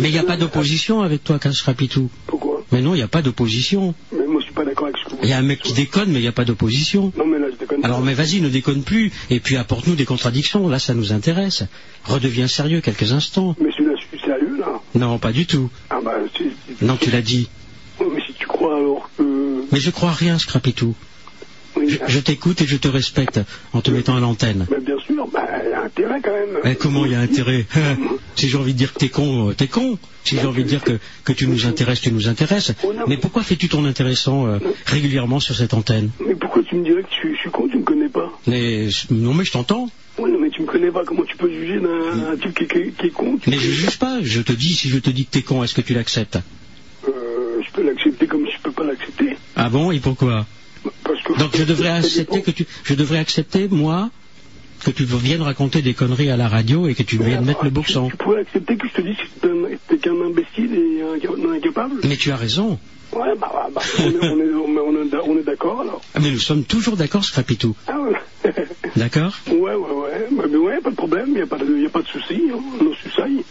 Mais 0.00 0.08
il 0.08 0.12
n'y 0.12 0.18
a 0.18 0.24
pas 0.24 0.36
d'opposition 0.36 1.02
avec 1.02 1.22
toi, 1.22 1.38
Rapitou. 1.64 2.10
Pourquoi? 2.26 2.64
Mais 2.72 2.82
non, 2.82 2.94
il 2.94 2.96
n'y 2.98 3.02
a 3.02 3.08
pas 3.08 3.22
d'opposition. 3.22 3.94
Mais 4.12 4.26
moi, 4.26 4.40
je 4.40 4.46
suis 4.46 4.54
pas 4.54 4.64
d'accord 4.64 4.86
avec 4.88 4.96
ce 4.98 5.04
que 5.04 5.10
vous 5.10 5.18
Il 5.22 5.28
y 5.28 5.32
a 5.32 5.38
un 5.38 5.42
mec 5.42 5.60
qui 5.60 5.72
déconne, 5.72 6.08
mais 6.10 6.18
il 6.18 6.22
n'y 6.22 6.26
a 6.28 6.32
pas 6.32 6.44
d'opposition. 6.44 7.12
Non, 7.16 7.26
mais 7.26 7.38
là, 7.38 7.46
je 7.52 7.56
déconne. 7.56 7.84
Alors, 7.84 8.00
pas. 8.00 8.04
mais 8.06 8.14
vas-y, 8.14 8.40
ne 8.40 8.48
déconne 8.48 8.82
plus. 8.82 9.12
Et 9.30 9.38
puis, 9.38 9.56
apporte-nous 9.56 9.94
des 9.94 10.04
contradictions. 10.04 10.68
Là, 10.68 10.80
ça 10.80 10.94
nous 10.94 11.12
intéresse. 11.12 11.62
Redeviens 12.04 12.48
sérieux 12.48 12.80
quelques 12.80 13.12
instants. 13.12 13.54
Mais 13.60 13.70
celui-là, 13.70 13.94
je 13.96 14.16
suis 14.18 14.26
sérieux, 14.26 14.56
là. 14.58 14.80
Non, 14.96 15.18
pas 15.18 15.30
du 15.32 15.46
tout. 15.46 15.70
Ah 15.90 16.00
bah, 16.04 16.14
c'est- 16.36 16.84
Non, 16.84 16.96
tu 16.96 17.10
l'as 17.12 17.22
dit. 17.22 17.48
Ouais, 18.00 18.06
mais 18.12 18.20
si 18.26 18.32
tu 18.34 18.46
crois 18.46 18.76
alors 18.76 19.08
que. 19.16 19.64
Mais 19.70 19.78
je 19.80 19.90
crois 19.90 20.10
rien, 20.12 20.38
Scrapitou. 20.40 20.94
Oui, 21.76 21.88
Je, 21.88 21.98
je 22.06 22.18
t'écoute 22.20 22.60
et 22.62 22.66
je 22.66 22.76
te 22.76 22.88
respecte 22.88 23.40
en 23.72 23.80
te 23.80 23.90
mettant 23.90 24.16
à 24.16 24.20
l'antenne. 24.20 24.66
Mais 24.70 24.80
bien 24.80 24.98
sûr, 24.98 25.26
bah, 25.32 25.46
il 25.64 25.70
y 25.70 25.72
a 25.74 25.82
intérêt 25.84 26.20
quand 26.22 26.32
même. 26.32 26.58
Mais 26.64 26.74
comment 26.76 27.04
il 27.04 27.12
y 27.12 27.14
a 27.14 27.20
intérêt 27.20 27.66
Si 28.36 28.48
j'ai 28.48 28.56
envie 28.58 28.72
de 28.74 28.78
dire 28.78 28.92
que 28.94 28.98
t'es 28.98 29.08
con, 29.08 29.50
euh, 29.50 29.54
t'es 29.54 29.66
con. 29.68 29.98
Si 30.24 30.36
j'ai 30.36 30.46
envie 30.46 30.64
de 30.64 30.68
dire 30.68 30.82
que, 30.82 30.98
que 31.24 31.32
tu 31.32 31.46
nous 31.46 31.66
intéresses, 31.66 32.00
tu 32.00 32.10
nous 32.12 32.28
intéresses. 32.28 32.72
Mais 33.06 33.16
pourquoi 33.16 33.42
fais-tu 33.42 33.68
ton 33.68 33.84
intéressant 33.84 34.46
euh, 34.46 34.58
régulièrement 34.86 35.38
sur 35.40 35.54
cette 35.54 35.72
antenne? 35.74 36.10
Mais 36.26 36.34
pourquoi 36.34 36.62
tu 36.64 36.74
me 36.76 36.84
dirais 36.84 37.02
que 37.02 37.08
je 37.10 37.14
suis, 37.14 37.34
je 37.34 37.40
suis 37.40 37.50
con, 37.50 37.68
tu 37.68 37.78
me 37.78 37.84
connais 37.84 38.08
pas? 38.08 38.32
Mais, 38.46 38.88
Non, 39.10 39.34
mais 39.34 39.44
je 39.44 39.52
t'entends. 39.52 39.88
Oui, 40.18 40.30
non, 40.32 40.38
mais 40.40 40.50
tu 40.50 40.62
me 40.62 40.66
connais 40.66 40.90
pas. 40.90 41.04
Comment 41.04 41.24
tu 41.24 41.36
peux 41.36 41.50
juger 41.50 41.78
d'un 41.78 42.32
un 42.32 42.36
type 42.36 42.54
qui, 42.58 42.66
qui- 42.66 42.92
qui 42.92 43.06
est 43.06 43.10
con 43.10 43.38
Mais 43.46 43.58
je 43.58 43.70
juge 43.70 43.98
pas. 43.98 44.18
Je 44.22 44.40
te 44.40 44.52
dis, 44.52 44.72
si 44.74 44.88
je 44.88 44.98
te 44.98 45.10
dis 45.10 45.26
que 45.26 45.30
t'es 45.30 45.42
con, 45.42 45.62
est-ce 45.62 45.74
que 45.74 45.82
tu 45.82 45.92
l'acceptes? 45.94 46.38
Euh, 47.08 47.60
Je 47.64 47.70
peux 47.72 47.82
l'accepter 47.82 48.26
comme 48.26 48.46
je 48.46 48.60
peux 48.62 48.72
pas 48.72 48.84
l'accepter. 48.84 49.36
Ah 49.54 49.68
bon? 49.68 49.90
Et 49.92 50.00
pourquoi? 50.00 50.46
Parce. 51.04 51.15
Donc 51.38 51.56
je 51.56 51.64
devrais 51.64 51.90
accepter 51.90 52.42
que 52.42 52.50
tu, 52.50 52.66
je 52.84 52.94
devrais 52.94 53.18
accepter 53.18 53.68
moi 53.68 54.10
que 54.84 54.90
tu 54.90 55.04
viennes 55.04 55.42
raconter 55.42 55.82
des 55.82 55.94
conneries 55.94 56.30
à 56.30 56.36
la 56.36 56.48
radio 56.48 56.86
et 56.86 56.94
que 56.94 57.02
tu 57.02 57.18
viennes 57.18 57.44
mettre 57.44 57.64
le 57.64 57.70
boxon. 57.70 58.08
Tu 58.10 58.16
pourrais 58.16 58.40
accepter 58.42 58.76
que 58.76 58.86
je 58.88 58.92
te 58.94 59.00
dise 59.02 59.16
que 59.16 59.40
t'es 59.40 59.48
un- 59.48 59.76
t'es 59.88 59.98
qu'un 59.98 60.20
imbécile 60.20 60.74
et 60.74 61.02
un, 61.02 61.52
incapable 61.56 62.00
Mais 62.04 62.16
tu 62.16 62.30
as 62.30 62.36
raison. 62.36 62.78
Ouais, 63.12 63.34
bah, 63.40 63.50
bah, 63.52 63.68
bah, 63.74 63.80
on 63.98 64.10
est, 64.40 64.52
on 64.52 64.68
on 64.76 64.96
on 65.26 65.30
on 65.38 65.42
d'accord 65.42 65.80
alors. 65.80 66.02
Ah, 66.14 66.18
Mais 66.22 66.30
nous 66.30 66.38
sommes 66.38 66.64
toujours 66.64 66.96
d'accord, 66.96 67.24
Scrapitou. 67.24 67.74
Ah 67.86 67.98
ouais. 68.00 68.52
D'accord? 68.96 69.32
Ouais, 69.48 69.54
ouais, 69.54 69.74
ouais. 69.74 70.28
Bah, 70.32 70.44
mais 70.50 70.56
ouais, 70.56 70.80
pas 70.82 70.90
de 70.90 70.96
problème, 70.96 71.26
il 71.28 71.34
n'y 71.34 71.40
a, 71.42 71.46
pas 71.46 71.56
de- 71.58 71.78
y 71.78 71.86
a 71.86 71.90
pas 71.90 72.02
de 72.02 72.06
souci. 72.08 72.42
Hein. 72.52 72.60
Non, 72.82 72.90
c'est 73.02 73.12
ça. 73.12 73.26
y- 73.28 73.44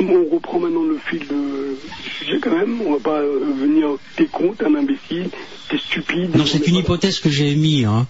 On 0.00 0.34
reprend 0.34 0.58
maintenant 0.60 0.82
le 0.84 0.98
fil 0.98 1.20
de- 1.20 1.76
du 2.04 2.10
sujet 2.18 2.38
quand 2.40 2.50
même. 2.56 2.80
On 2.86 2.92
va 2.94 2.98
pas 3.00 3.20
euh, 3.20 3.40
venir, 3.58 3.88
t'es 4.16 4.26
con, 4.26 4.54
t'es 4.58 4.64
un 4.64 4.74
imbécile, 4.74 5.28
t'es 5.68 5.78
stupide. 5.78 6.34
Non, 6.36 6.46
c'est 6.46 6.66
une 6.66 6.76
hypothèse 6.76 7.18
que 7.20 7.28
j'ai 7.28 7.50
émise. 7.50 7.84
Hein. 7.86 8.06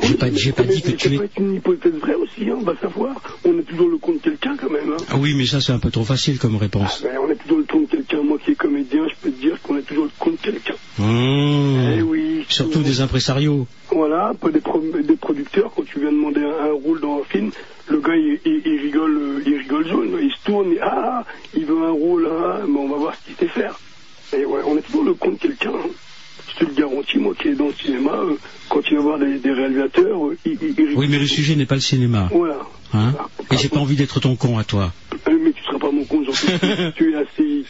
J'ai 0.00 0.14
pas, 0.14 0.30
dit 0.30 0.36
que 0.80 0.90
ça 0.90 0.96
tu 0.96 1.08
peut 1.08 1.14
es. 1.22 1.24
être 1.26 1.38
une 1.38 1.54
hypothèse 1.56 1.92
vraie 1.94 2.14
aussi, 2.14 2.48
hein, 2.48 2.56
on 2.58 2.62
va 2.62 2.76
savoir. 2.80 3.16
On 3.44 3.58
est 3.58 3.62
toujours 3.64 3.88
le 3.88 3.98
compte 3.98 4.16
de 4.16 4.20
quelqu'un 4.30 4.56
quand 4.56 4.70
même. 4.70 4.92
Hein. 4.92 5.04
Ah 5.10 5.16
oui, 5.18 5.34
mais 5.36 5.44
ça 5.44 5.60
c'est 5.60 5.72
un 5.72 5.80
peu 5.80 5.90
trop 5.90 6.04
facile 6.04 6.38
comme 6.38 6.54
Ah, 6.56 6.60
réponse. 6.62 7.02
ben, 7.02 7.18
on 7.26 7.30
est 7.30 7.34
toujours 7.34 7.58
le 7.58 7.64
compte 7.64 7.90
de 7.90 7.96
quelqu'un. 7.96 8.22
Moi 8.22 8.38
qui 8.44 8.52
est 8.52 8.54
comédien, 8.54 9.06
je 9.08 9.14
peux 9.20 9.30
te 9.34 9.40
dire 9.40 9.60
qu'on 9.62 9.76
est 9.76 9.82
toujours 9.82 10.04
le 10.04 10.10
compte 10.18 10.34
de 10.44 10.50
quelqu'un. 10.52 10.74
Mmh. 10.98 11.94
Eh 11.98 12.02
oui. 12.02 12.44
Surtout 12.48 12.82
des 12.82 13.00
impresarios. 13.00 13.66
Voilà, 13.90 14.32
pas 14.40 14.50
des, 14.50 14.60
pro- 14.60 14.80
des 15.02 15.16
producteurs, 15.16 15.72
quand 15.74 15.84
tu 15.84 15.98
viens 16.00 16.12
demander 16.12 16.40
un, 16.42 16.66
un 16.70 16.72
rôle 16.72 17.00
dans 17.00 17.18
un 17.20 17.24
film, 17.24 17.50
le 17.90 18.00
gars, 18.00 18.14
il, 18.16 18.38
il- 18.46 18.62
il 18.66 18.80
rigole, 18.80 19.16
euh, 19.20 19.32
il 19.32 19.37
rigole 19.37 19.37
jaune, 19.88 20.18
il 20.22 20.30
se 20.30 20.36
tourne, 20.44 20.72
et 20.72 20.78
ah, 20.80 21.24
il 21.54 21.64
veut 21.66 21.82
un 21.82 21.90
rôle, 21.90 22.28
ah, 22.30 22.60
mais 22.68 22.78
on 22.78 22.88
va 22.88 22.96
voir 22.96 23.14
ce 23.14 23.26
qu'il 23.26 23.36
sait 23.36 23.52
faire. 23.52 23.78
Et 24.36 24.44
ouais, 24.44 24.60
on 24.66 24.76
est 24.76 24.82
toujours 24.82 25.04
le 25.04 25.14
compte 25.14 25.34
de 25.34 25.38
quelqu'un. 25.48 25.72
Je 26.54 26.64
te 26.64 26.70
le 26.70 26.74
garantis, 26.74 27.18
moi 27.18 27.34
qui 27.34 27.48
est 27.48 27.54
dans 27.54 27.66
le 27.68 27.72
cinéma, 27.74 28.12
euh, 28.12 28.34
quand 28.68 28.80
il 28.90 28.96
va 28.96 29.02
voir 29.02 29.18
des, 29.18 29.38
des 29.38 29.52
réalisateurs, 29.52 30.26
euh. 30.26 30.36
Oui, 30.96 31.06
mais 31.08 31.18
le 31.18 31.26
sujet 31.26 31.54
n'est 31.56 31.66
pas 31.66 31.74
le 31.76 31.80
cinéma. 31.80 32.28
Voilà. 32.32 32.58
Hein 32.94 33.14
Et 33.50 33.56
j'ai 33.58 33.68
pas 33.68 33.80
envie 33.80 33.96
d'être 33.96 34.18
ton 34.20 34.34
con 34.36 34.56
à 34.58 34.64
toi. 34.64 34.92
Euh, 35.28 35.38
Mais 35.42 35.52
tu 35.52 35.62
seras 35.64 35.78
pas 35.78 35.90
mon 35.90 36.04
con, 36.04 36.24
sûr. 36.24 36.32
tu 36.96 37.12
es 37.12 37.16
assez, 37.16 37.64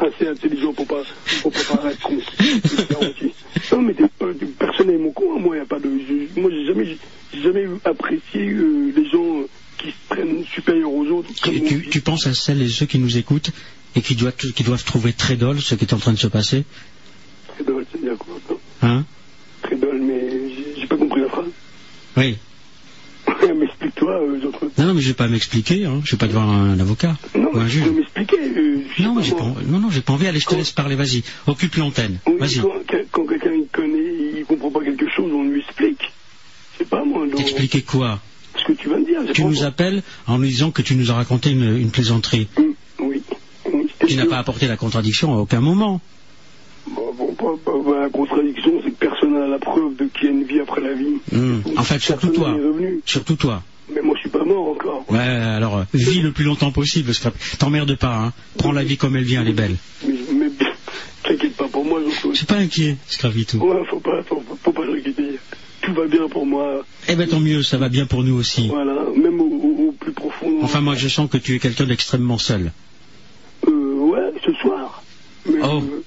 assez 0.00 0.26
intelligent 0.28 0.72
pour 0.72 0.86
pas, 0.86 1.02
pour 1.42 1.52
pas 1.52 1.76
paraître 1.76 2.00
con. 2.00 2.16
Je 2.40 2.60
te 2.60 2.80
le 2.80 2.86
garantis. 2.88 3.34
Non, 3.72 3.82
mais 3.82 3.92
t'es 3.94 4.04
pas- 4.18 4.26
tu- 4.38 4.46
personne 4.46 4.86
n'est 4.88 4.96
mon 4.98 5.10
con, 5.12 5.24
hein, 5.36 5.40
moi, 5.40 5.56
y 5.56 5.60
a 5.60 5.66
pas 5.66 5.78
de, 5.78 5.90
je- 6.08 6.40
moi, 6.40 6.50
j'ai 6.50 6.64
jamais, 6.66 6.96
j'ai 7.34 7.42
jamais 7.42 7.66
apprécié 7.84 8.48
euh, 8.48 8.92
les 8.96 9.04
gens 9.06 9.40
euh, 9.40 9.46
qui 9.78 9.88
se 9.88 9.94
prennent 10.08 10.44
supérieurs 10.46 10.92
aux 10.92 11.06
autres. 11.08 11.28
Penses 12.04 12.26
à 12.26 12.34
celles 12.34 12.62
et 12.62 12.68
ceux 12.68 12.86
qui 12.86 12.98
nous 12.98 13.16
écoutent 13.16 13.50
et 13.96 14.02
qui 14.02 14.14
doivent, 14.14 14.34
qui 14.36 14.62
doivent 14.62 14.84
trouver 14.84 15.12
très 15.12 15.36
drôle 15.36 15.60
ce 15.60 15.74
qui 15.74 15.84
est 15.84 15.92
en 15.94 15.98
train 15.98 16.12
de 16.12 16.18
se 16.18 16.26
passer 16.26 16.64
Très 17.54 17.64
drôle, 17.64 17.86
c'est 17.90 18.00
bien 18.00 18.14
quoi. 18.16 18.34
Hein? 18.82 19.04
Très 19.62 19.76
drôle, 19.76 20.00
mais 20.02 20.20
j'ai- 20.78 20.86
pas 20.86 20.96
compris 20.96 21.20
la 21.22 21.28
phrase. 21.28 21.46
Oui. 22.16 22.36
mais 23.58 23.64
explique-toi, 23.64 24.12
euh, 24.20 24.46
autres. 24.46 24.66
Non, 24.76 24.86
non, 24.86 24.94
mais 24.94 25.00
je 25.00 25.08
vais 25.08 25.14
pas 25.14 25.28
m'expliquer. 25.28 25.86
Hein. 25.86 26.02
Je 26.04 26.10
vais 26.12 26.18
pas 26.18 26.26
devant 26.26 26.42
un 26.42 26.78
avocat 26.78 27.16
Non, 27.34 27.50
ou 27.54 27.58
un 27.58 27.68
juge. 27.68 27.88
m'expliquer. 27.88 28.36
euh, 28.38 28.80
Non, 28.98 29.22
j'ai 29.22 29.32
pas, 29.32 29.44
non, 29.66 29.78
non, 29.78 29.90
j'ai 29.90 30.02
pas 30.02 30.12
envie. 30.12 30.26
Allez, 30.26 30.40
je 30.40 30.46
te 30.46 30.54
laisse 30.54 30.72
parler. 30.72 30.94
Vas-y, 30.96 31.22
occupe 31.46 31.76
l'antenne. 31.76 32.18
Vas-y. 32.38 32.60
Quand, 33.10 33.26
quelqu'un 33.26 33.50
connaît, 33.72 34.36
il 34.38 34.44
comprend 34.46 34.70
pas 34.70 34.84
quelque 34.84 35.08
chose, 35.08 35.32
on 35.32 35.44
lui 35.44 35.60
explique. 35.60 36.12
C'est 36.76 36.88
pas 36.88 37.02
moi. 37.04 37.26
donc- 37.26 37.36
T'expliquer 37.36 37.82
quoi? 37.82 38.20
Ce 38.58 38.64
que 38.64 38.72
tu 38.72 38.88
j'ai 39.26 39.32
Tu 39.32 39.44
nous 39.44 39.64
appelles 39.64 40.02
en 40.26 40.38
nous 40.38 40.46
disant 40.46 40.70
que 40.70 40.82
tu 40.82 40.94
nous 40.96 41.10
as 41.10 41.14
raconté 41.14 41.50
une, 41.50 41.76
une 41.76 41.90
plaisanterie. 41.90 42.48
Oui. 42.98 43.22
Tu 44.06 44.16
n'as 44.16 44.26
pas 44.26 44.38
apporté 44.38 44.66
la 44.66 44.76
contradiction 44.76 45.34
à 45.34 45.38
aucun 45.38 45.60
moment. 45.60 46.00
Bon, 46.86 47.14
bon, 47.38 47.94
la 48.00 48.10
contradiction, 48.10 48.72
c'est 48.84 48.90
que 48.90 48.96
personne 48.96 49.32
n'a 49.32 49.46
la 49.46 49.58
preuve 49.58 49.96
de 49.96 50.04
qu'il 50.06 50.24
y 50.24 50.28
a 50.28 50.30
une 50.32 50.44
vie 50.44 50.60
après 50.60 50.82
la 50.82 50.92
vie. 50.92 51.16
Hmm. 51.32 51.60
En 51.76 51.82
fait, 51.82 51.98
surtout 51.98 52.28
toi. 52.28 52.56
Surtout 53.06 53.36
toi. 53.36 53.62
Mais 53.94 54.00
moi, 54.02 54.14
je 54.16 54.20
suis 54.20 54.30
pas 54.30 54.44
mort 54.44 54.68
encore. 54.68 55.04
Ouais, 55.10 55.18
alors, 55.18 55.78
euh, 55.78 55.84
vis 55.92 56.20
le 56.20 56.32
plus 56.32 56.44
longtemps 56.44 56.72
possible, 56.72 57.12
Scrap. 57.14 57.34
T'emmerdes 57.58 57.96
pas, 57.96 58.16
hein. 58.16 58.32
Prends 58.56 58.72
la 58.72 58.82
vie 58.82 58.96
comme 58.96 59.16
elle 59.16 59.24
vient, 59.24 59.42
elle 59.42 59.48
est 59.48 59.52
belle. 59.52 59.76
Mais, 60.06 60.14
mais 60.34 60.46
t'inquiète 61.22 61.56
pas 61.56 61.68
pour 61.68 61.84
moi. 61.84 62.00
Je 62.30 62.36
suis 62.36 62.46
pas 62.46 62.56
inquiet, 62.56 62.96
Scravitou. 63.08 63.58
Ouais, 63.58 63.84
faut 63.88 64.00
pas, 64.00 64.22
faut, 64.22 64.42
faut 64.62 64.72
pas 64.72 64.86
s'inquiéter. 64.86 65.38
Tout 65.82 65.92
va 65.92 66.06
bien 66.06 66.26
pour 66.30 66.46
moi. 66.46 66.82
Eh 67.08 67.14
ben 67.14 67.28
tant 67.28 67.40
mieux, 67.40 67.62
ça 67.62 67.76
va 67.76 67.90
bien 67.90 68.06
pour 68.06 68.24
nous 68.24 68.34
aussi. 68.36 68.68
Voilà, 68.68 69.03
même 69.16 69.40
au, 69.40 69.92
plus 69.98 70.12
profond. 70.12 70.58
Enfin, 70.62 70.80
moi, 70.80 70.94
je 70.94 71.08
sens 71.08 71.30
que 71.30 71.36
tu 71.38 71.54
es 71.54 71.58
quelqu'un 71.58 71.84
d'extrêmement 71.86 72.38
seul. 72.38 72.72
Euh, 73.68 73.70
ouais, 73.70 74.32
ce 74.44 74.52
soir. 74.54 75.02
Mais, 75.46 75.58
Oh. 75.62 75.82
euh, 75.82 76.02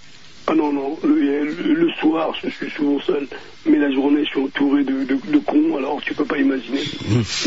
ah 0.47 0.55
non, 0.55 0.71
non, 0.71 0.97
le, 1.03 1.89
soir, 1.99 2.33
je 2.43 2.49
suis 2.49 2.69
souvent 2.71 2.99
seul. 3.01 3.27
Mais 3.65 3.77
la 3.77 3.91
journée, 3.91 4.23
je 4.23 4.29
suis 4.29 4.39
entouré 4.39 4.83
de, 4.83 5.03
de, 5.03 5.17
de 5.31 5.37
cons, 5.39 5.75
alors 5.77 5.99
tu 6.01 6.13
peux 6.13 6.23
pas 6.25 6.37
imaginer. 6.37 6.79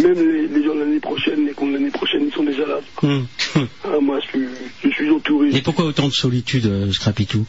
Même 0.02 0.14
les, 0.14 0.48
les 0.48 0.64
gens 0.64 0.74
de 0.74 0.80
l'année 0.80 1.00
prochaine, 1.00 1.46
les 1.46 1.52
cons 1.52 1.68
de 1.68 1.74
l'année 1.74 1.90
prochaine, 1.90 2.24
ils 2.26 2.32
sont 2.32 2.42
déjà 2.44 2.66
là. 2.66 2.80
Hum. 3.02 3.26
Ah, 3.84 3.98
moi, 4.02 4.18
je 4.20 4.26
suis, 4.28 4.46
je 4.84 4.88
suis 4.90 5.10
entouré. 5.10 5.48
Et 5.56 5.62
pourquoi 5.62 5.86
autant 5.86 6.08
de 6.08 6.12
solitude, 6.12 6.66
euh, 6.66 6.92
Scrapitou 6.92 7.46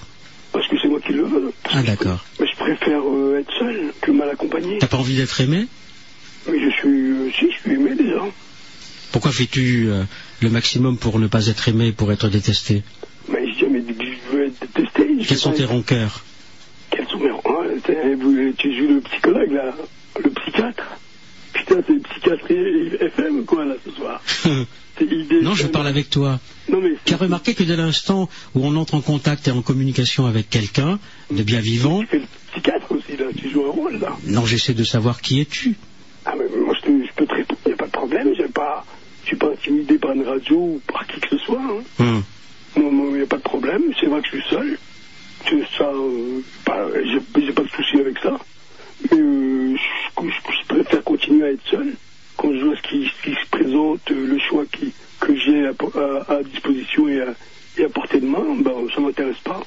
Parce 0.54 0.68
que 0.70 0.76
c'est 0.82 0.88
moi 0.88 1.00
qui 1.06 1.12
le 1.14 1.24
veux. 1.26 1.52
Ah, 1.70 1.84
d'accord. 1.84 2.24
Mais 2.40 2.48
je 2.48 2.56
préfère 2.58 3.02
euh, 3.06 3.40
être 3.40 3.52
seul 3.60 3.94
que 4.02 4.12
mal 4.12 4.30
accompagné. 4.30 4.78
T'as 4.80 4.88
pas 4.88 4.98
envie 4.98 5.18
d'être 5.18 5.40
aimé 5.42 5.68
Mais 6.50 6.60
je 6.64 6.70
suis, 6.78 7.12
euh, 7.12 7.30
si, 7.38 7.48
je 7.52 7.60
suis 7.62 7.72
aimé 7.74 7.94
déjà. 7.96 8.24
Pourquoi 9.22 9.38
fais-tu 9.38 9.88
euh, 9.92 10.02
le 10.42 10.50
maximum 10.50 10.98
pour 10.98 11.20
ne 11.20 11.28
pas 11.28 11.46
être 11.46 11.68
aimé, 11.70 11.92
pour 11.92 12.12
être 12.12 12.28
détesté? 12.28 12.82
Mais 13.30 13.54
jamais 13.54 13.82
dit 13.82 13.94
que 13.94 14.04
je 14.04 14.36
veux 14.36 14.46
être 14.48 14.60
détesté. 14.62 15.04
Je 15.10 15.14
Quels 15.20 15.28
vais 15.28 15.36
sont 15.36 15.52
tes 15.52 15.64
rancœurs 15.64 16.24
Quels 16.90 17.08
sont 17.08 17.20
mes 17.20 17.30
vous- 18.16 18.52
Tu 18.58 18.76
joues 18.76 18.96
le 18.96 19.02
psychologue, 19.02 19.52
là 19.52 19.76
Le 20.24 20.30
psychiatre 20.32 20.98
Putain, 21.54 21.76
c'est 21.88 22.02
psychiatrie 22.10 22.96
FM, 23.00 23.46
quoi, 23.46 23.64
là, 23.66 23.76
ce 23.86 23.92
soir. 23.92 24.24
Non, 25.44 25.54
je 25.54 25.68
parle 25.68 25.88
avec 25.88 26.10
toi. 26.10 26.40
Non, 26.68 26.82
mais 26.82 26.94
Tu 27.06 27.14
as 27.14 27.18
remarqué 27.18 27.54
que 27.54 27.62
dès 27.62 27.76
l'instant 27.76 28.28
où 28.56 28.66
on 28.66 28.76
entre 28.76 28.96
en 28.96 29.02
contact 29.02 29.48
et 29.48 29.52
en 29.52 29.62
communication 29.62 30.26
avec 30.26 30.50
quelqu'un 30.50 30.98
de 31.30 31.44
bien 31.44 31.60
vivant, 31.60 32.02
psychiatre 32.54 32.92
aussi, 32.92 33.18
là, 33.18 33.26
tu 33.38 33.52
joues 33.52 33.66
un 33.68 33.72
rôle, 33.72 34.00
là. 34.00 34.18
non, 34.26 34.48
j'essaie 34.48 34.74
de 34.74 34.84
savoir 34.84 35.22
qui 35.22 35.42
es-tu. 35.42 35.76
Ah, 36.26 36.34
mais 36.38 36.46
moi, 36.66 36.74
je, 36.76 36.82
te- 36.88 37.06
je 37.08 37.14
peux 37.16 37.26
te 37.28 37.34
répondre, 37.36 37.60
il 37.66 37.70
n'y 37.70 37.74
a 37.74 37.78
pas 37.78 37.86
de 37.86 37.92
problème. 37.92 38.28
j'ai 38.36 38.48
Pas, 38.48 38.86
je 39.24 39.28
suis 39.30 39.38
pas 39.38 39.52
intimidé 39.52 39.98
par 39.98 40.12
une 40.12 40.21
radio 40.32 40.58
ou 40.58 40.82
par 40.92 41.06
qui 41.08 41.20
que 41.20 41.28
ce 41.30 41.38
soit. 41.38 41.62
Hein. 41.62 41.84
Non, 42.78 42.92
il 43.12 43.16
n'y 43.18 43.22
a 43.22 43.28
pas 43.28 43.38
de 43.38 43.44
problème. 43.44 43.84
C'est 44.00 44.08
vrai 44.08 44.22
que 44.22 44.28
je 44.28 44.38
suis 44.42 44.50
seul. 44.50 44.80
C'est 45.50 45.64
ça, 45.78 45.90
euh, 45.90 46.42
pas- 46.66 46.88
j'ai 47.04 47.20
j'ai 47.46 47.54
pas 47.54 47.64
de 47.64 47.70
souci 47.70 47.98
avec 48.00 48.18
ça. 48.20 48.40
Mais 49.12 49.18
euh, 49.20 49.76
je, 49.76 50.24
je- 50.28 50.52
je 50.62 50.68
préfère 50.68 51.04
continuer 51.04 51.46
à 51.48 51.52
être 51.52 51.66
seul. 51.70 51.98
Quand 52.38 52.54
je 52.54 52.64
vois 52.66 52.76
ce 52.76 52.82
qui, 52.84 53.06
ce 53.06 53.24
qui 53.30 53.36
se 53.36 53.48
présente, 53.50 54.10
euh, 54.12 54.26
le 54.28 54.38
choix 54.40 54.66
qui, 54.68 54.94
que 55.20 55.36
j'ai 55.36 55.66
à, 55.68 55.72
à- 55.96 56.34
à 56.38 56.44
disposition 56.44 57.08
et 57.08 57.22
à, 57.22 57.36
et 57.78 57.84
à 57.86 57.90
portée 57.90 58.20
de 58.20 58.26
main, 58.26 58.56
ben, 58.62 58.88
ça 58.96 59.02
m'intéresse 59.02 59.40
pas. 59.44 59.62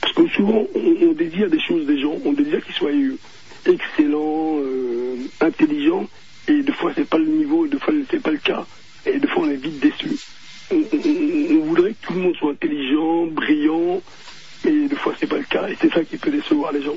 Parce 0.00 0.12
que 0.14 0.26
souvent, 0.28 0.64
on, 0.74 0.96
on 1.08 1.12
désire 1.12 1.50
des 1.50 1.58
choses 1.60 1.86
des 1.86 1.98
gens, 1.98 2.16
on 2.24 2.32
désire 2.32 2.62
qu'ils 2.64 2.74
soient 2.74 2.90
euh, 2.92 3.18
excellents, 3.66 4.58
euh, 4.60 5.16
intelligents, 5.40 6.06
et 6.46 6.62
des 6.62 6.72
fois 6.72 6.92
c'est 6.96 7.08
pas 7.08 7.18
le 7.18 7.26
niveau, 7.26 7.66
et 7.66 7.68
des 7.68 7.78
fois 7.78 7.92
c'est 8.10 8.22
pas 8.22 8.30
le 8.30 8.38
cas, 8.38 8.66
et 9.04 9.18
des 9.18 9.26
fois 9.28 9.44
on 9.44 9.50
est 9.50 9.56
vite 9.56 9.78
déçu. 9.80 10.18
On, 10.70 10.76
on- 10.76 11.56
on 11.60 11.64
voudrait 11.66 11.92
que 11.94 12.06
tout 12.06 12.12
le 12.14 12.20
monde 12.20 12.36
soit 12.36 12.52
intelligent, 12.52 13.26
brillant, 13.26 14.02
et 14.64 14.88
des 14.88 14.96
fois 14.96 15.14
c'est 15.20 15.26
pas 15.28 15.38
le 15.38 15.44
cas, 15.44 15.68
et 15.68 15.76
c'est 15.80 15.92
ça 15.92 16.04
qui 16.04 16.16
peut 16.16 16.30
décevoir 16.30 16.72
les 16.72 16.82
gens. 16.82 16.96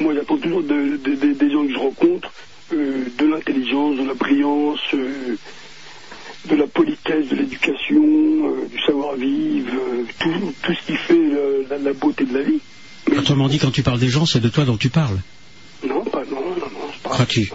Moi 0.00 0.14
j'attends 0.14 0.38
toujours 0.38 0.62
de- 0.62 0.96
de- 0.96 1.14
de- 1.14 1.32
des 1.34 1.50
gens 1.50 1.64
que 1.66 1.72
je 1.72 1.78
rencontre, 1.78 2.32
euh, 2.72 3.04
de 3.16 3.26
l'intelligence, 3.26 3.96
de 3.98 4.04
la 4.04 4.14
brillance, 4.14 4.80
euh, 4.94 5.36
de 6.46 6.54
la 6.56 6.66
politesse, 6.66 7.26
de 7.28 7.36
l'éducation, 7.36 8.02
euh, 8.02 8.66
du 8.68 8.78
savoir-vivre, 8.80 9.72
euh, 9.74 10.04
tout, 10.18 10.54
tout 10.62 10.72
ce 10.72 10.86
qui 10.86 10.96
fait 10.96 11.14
euh, 11.14 11.66
la, 11.68 11.78
la 11.78 11.92
beauté 11.92 12.24
de 12.24 12.32
la 12.34 12.42
vie. 12.42 12.60
Autrement 13.18 13.48
dit, 13.48 13.58
quand 13.58 13.72
tu 13.72 13.82
parles 13.82 13.98
des 13.99 13.99
gens, 14.10 14.26
c'est 14.26 14.40
de 14.40 14.48
toi 14.48 14.64
dont 14.64 14.76
tu 14.76 14.90
parles. 14.90 15.18
Non, 15.86 16.04
pas 16.04 16.22
non, 16.30 16.40
non, 16.40 16.56
non, 16.60 16.66
c'est 16.92 17.02
pas- 17.02 17.10
Crois-tu 17.10 17.50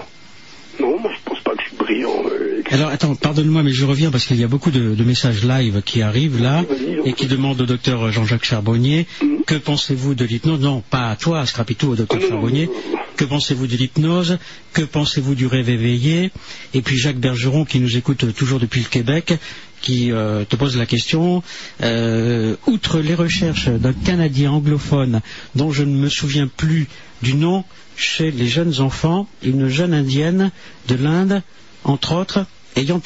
non, 0.78 1.00
moi 1.00 1.10
je 1.16 1.30
pense 1.30 1.40
pas 1.42 1.52
que 1.56 1.64
je 1.64 1.68
suis 1.70 1.78
brillant. 1.78 2.24
euh, 2.30 2.62
que- 2.62 2.74
Alors 2.74 2.90
attends, 2.90 3.16
pardonne-moi, 3.16 3.64
mais 3.64 3.72
je 3.72 3.86
reviens 3.86 4.12
parce 4.12 4.26
qu'il 4.26 4.38
y 4.38 4.44
a 4.44 4.48
beaucoup 4.50 4.72
de, 4.72 4.94
de 4.94 5.04
messages 5.06 5.46
live 5.46 5.82
qui 5.86 6.02
arrivent 6.02 6.42
là 6.42 6.66
et 7.06 7.14
qui 7.14 7.28
demandent 7.28 7.62
au 7.62 7.66
docteur 7.66 8.12
Jean-Jacques 8.12 8.44
Charbonnier 8.44 9.08
que 9.48 9.56
pensez-vous 9.56 10.16
de 10.16 10.26
l'hypnose? 10.26 10.60
Non, 10.60 10.82
pas 10.82 11.12
à 11.12 11.16
toi, 11.16 11.46
Scrapitou, 11.46 11.92
au 11.92 11.96
docteur 11.96 12.20
Charbonnier. 12.20 12.70
Que 13.16 13.24
pensez-vous 13.24 13.68
de 13.68 13.78
l'hypnose? 13.78 14.38
Que 14.74 14.82
pensez-vous 14.82 15.36
du 15.36 15.48
rêve 15.48 15.70
éveillé? 15.70 16.32
Et 16.74 16.82
puis 16.82 16.98
Jacques 16.98 17.20
Bergeron, 17.20 17.64
qui 17.64 17.80
nous 17.80 17.96
écoute 17.96 18.34
toujours 18.36 18.60
depuis 18.60 18.82
le 18.82 18.88
Québec, 18.90 19.36
qui 19.86 20.12
euh, 20.12 20.44
te 20.46 20.56
pose 20.56 20.76
la 20.78 20.88
question 20.88 21.44
euh, 21.84 22.56
outre 22.66 23.00
les 23.00 23.14
recherches 23.14 23.70
d'un 23.70 23.94
Canadien 23.94 24.52
anglophone 24.52 25.22
dont 25.54 25.72
je 25.72 25.84
ne 25.84 25.96
me 25.96 26.10
souviens 26.10 26.48
plus 26.48 26.88
du 27.22 27.36
nom 27.36 27.64
chez 27.96 28.32
les 28.32 28.48
jeunes 28.48 28.82
enfants, 28.82 29.28
une 29.44 29.70
jeune 29.70 29.94
indienne 29.94 30.52
de 30.88 30.96
l'Inde, 30.96 31.44
entre 31.84 32.16
autres, 32.16 32.48
ayant, 32.76 33.00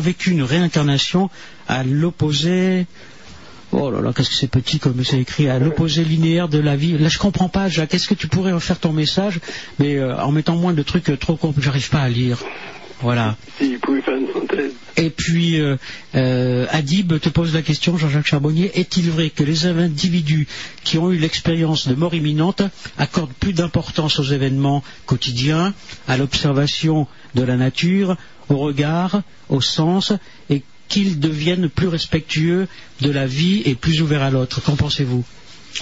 vécu 0.00 0.30
une 0.30 0.42
réincarnation 0.42 1.30
à 1.66 1.82
l'opposé. 1.82 2.86
Oh 3.72 3.90
là 3.90 4.02
là, 4.02 4.12
qu'est-ce 4.12 4.28
que 4.28 4.36
c'est 4.36 4.50
petit 4.50 4.78
comme 4.78 5.02
c'est 5.02 5.18
écrit 5.18 5.48
à 5.48 5.58
l'opposé 5.58 6.04
linéaire 6.04 6.48
de 6.48 6.58
la 6.58 6.76
vie. 6.76 6.98
Là, 6.98 7.08
je 7.08 7.18
comprends 7.18 7.48
pas, 7.48 7.70
Jacques. 7.70 7.94
Est-ce 7.94 8.06
que 8.06 8.14
tu 8.14 8.28
pourrais 8.28 8.52
refaire 8.52 8.78
ton 8.78 8.92
message, 8.92 9.40
mais 9.78 9.96
euh, 9.96 10.20
en 10.20 10.30
mettant 10.30 10.56
moins 10.56 10.74
de 10.74 10.82
trucs 10.82 11.18
trop 11.18 11.36
complexes 11.36 11.64
J'arrive 11.64 11.88
pas 11.88 12.00
à 12.02 12.08
lire. 12.10 12.38
Voilà. 13.02 13.36
Si 13.58 13.74
vous 13.74 13.80
pouvez 13.80 14.02
faire 14.02 14.16
une 14.16 14.32
synthèse. 14.32 14.72
Et 14.96 15.10
puis, 15.10 15.58
euh, 15.60 15.76
euh, 16.14 16.66
Adib 16.70 17.18
te 17.18 17.28
pose 17.30 17.54
la 17.54 17.62
question, 17.62 17.96
Jean-Jacques 17.96 18.26
Charbonnier, 18.26 18.78
est-il 18.78 19.10
vrai 19.10 19.30
que 19.30 19.42
les 19.42 19.66
individus 19.66 20.46
qui 20.84 20.98
ont 20.98 21.10
eu 21.10 21.16
l'expérience 21.16 21.88
de 21.88 21.94
mort 21.94 22.14
imminente 22.14 22.62
accordent 22.98 23.32
plus 23.32 23.54
d'importance 23.54 24.18
aux 24.18 24.24
événements 24.24 24.84
quotidiens, 25.06 25.72
à 26.08 26.18
l'observation 26.18 27.06
de 27.34 27.42
la 27.42 27.56
nature, 27.56 28.16
au 28.50 28.58
regard, 28.58 29.22
au 29.48 29.60
sens, 29.60 30.12
et 30.50 30.62
qu'ils 30.88 31.20
deviennent 31.20 31.68
plus 31.70 31.88
respectueux 31.88 32.66
de 33.00 33.10
la 33.10 33.26
vie 33.26 33.62
et 33.64 33.74
plus 33.74 34.02
ouverts 34.02 34.22
à 34.22 34.30
l'autre? 34.30 34.60
Qu'en 34.60 34.76
pensez-vous? 34.76 35.24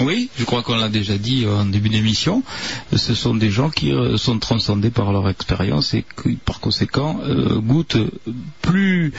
Oui, 0.00 0.28
je 0.38 0.44
crois 0.44 0.62
qu'on 0.62 0.76
l'a 0.76 0.88
déjà 0.88 1.18
dit 1.18 1.44
euh, 1.44 1.56
en 1.56 1.64
début 1.64 1.88
d'émission. 1.88 2.42
Ce 2.94 3.14
sont 3.14 3.34
des 3.34 3.50
gens 3.50 3.70
qui 3.70 3.92
euh, 3.92 4.16
sont 4.16 4.38
transcendés 4.38 4.90
par 4.90 5.12
leur 5.12 5.28
expérience 5.28 5.94
et 5.94 6.04
qui, 6.22 6.34
par 6.36 6.60
conséquent, 6.60 7.20
euh, 7.24 7.58
goûtent 7.58 7.96
plus 8.62 9.12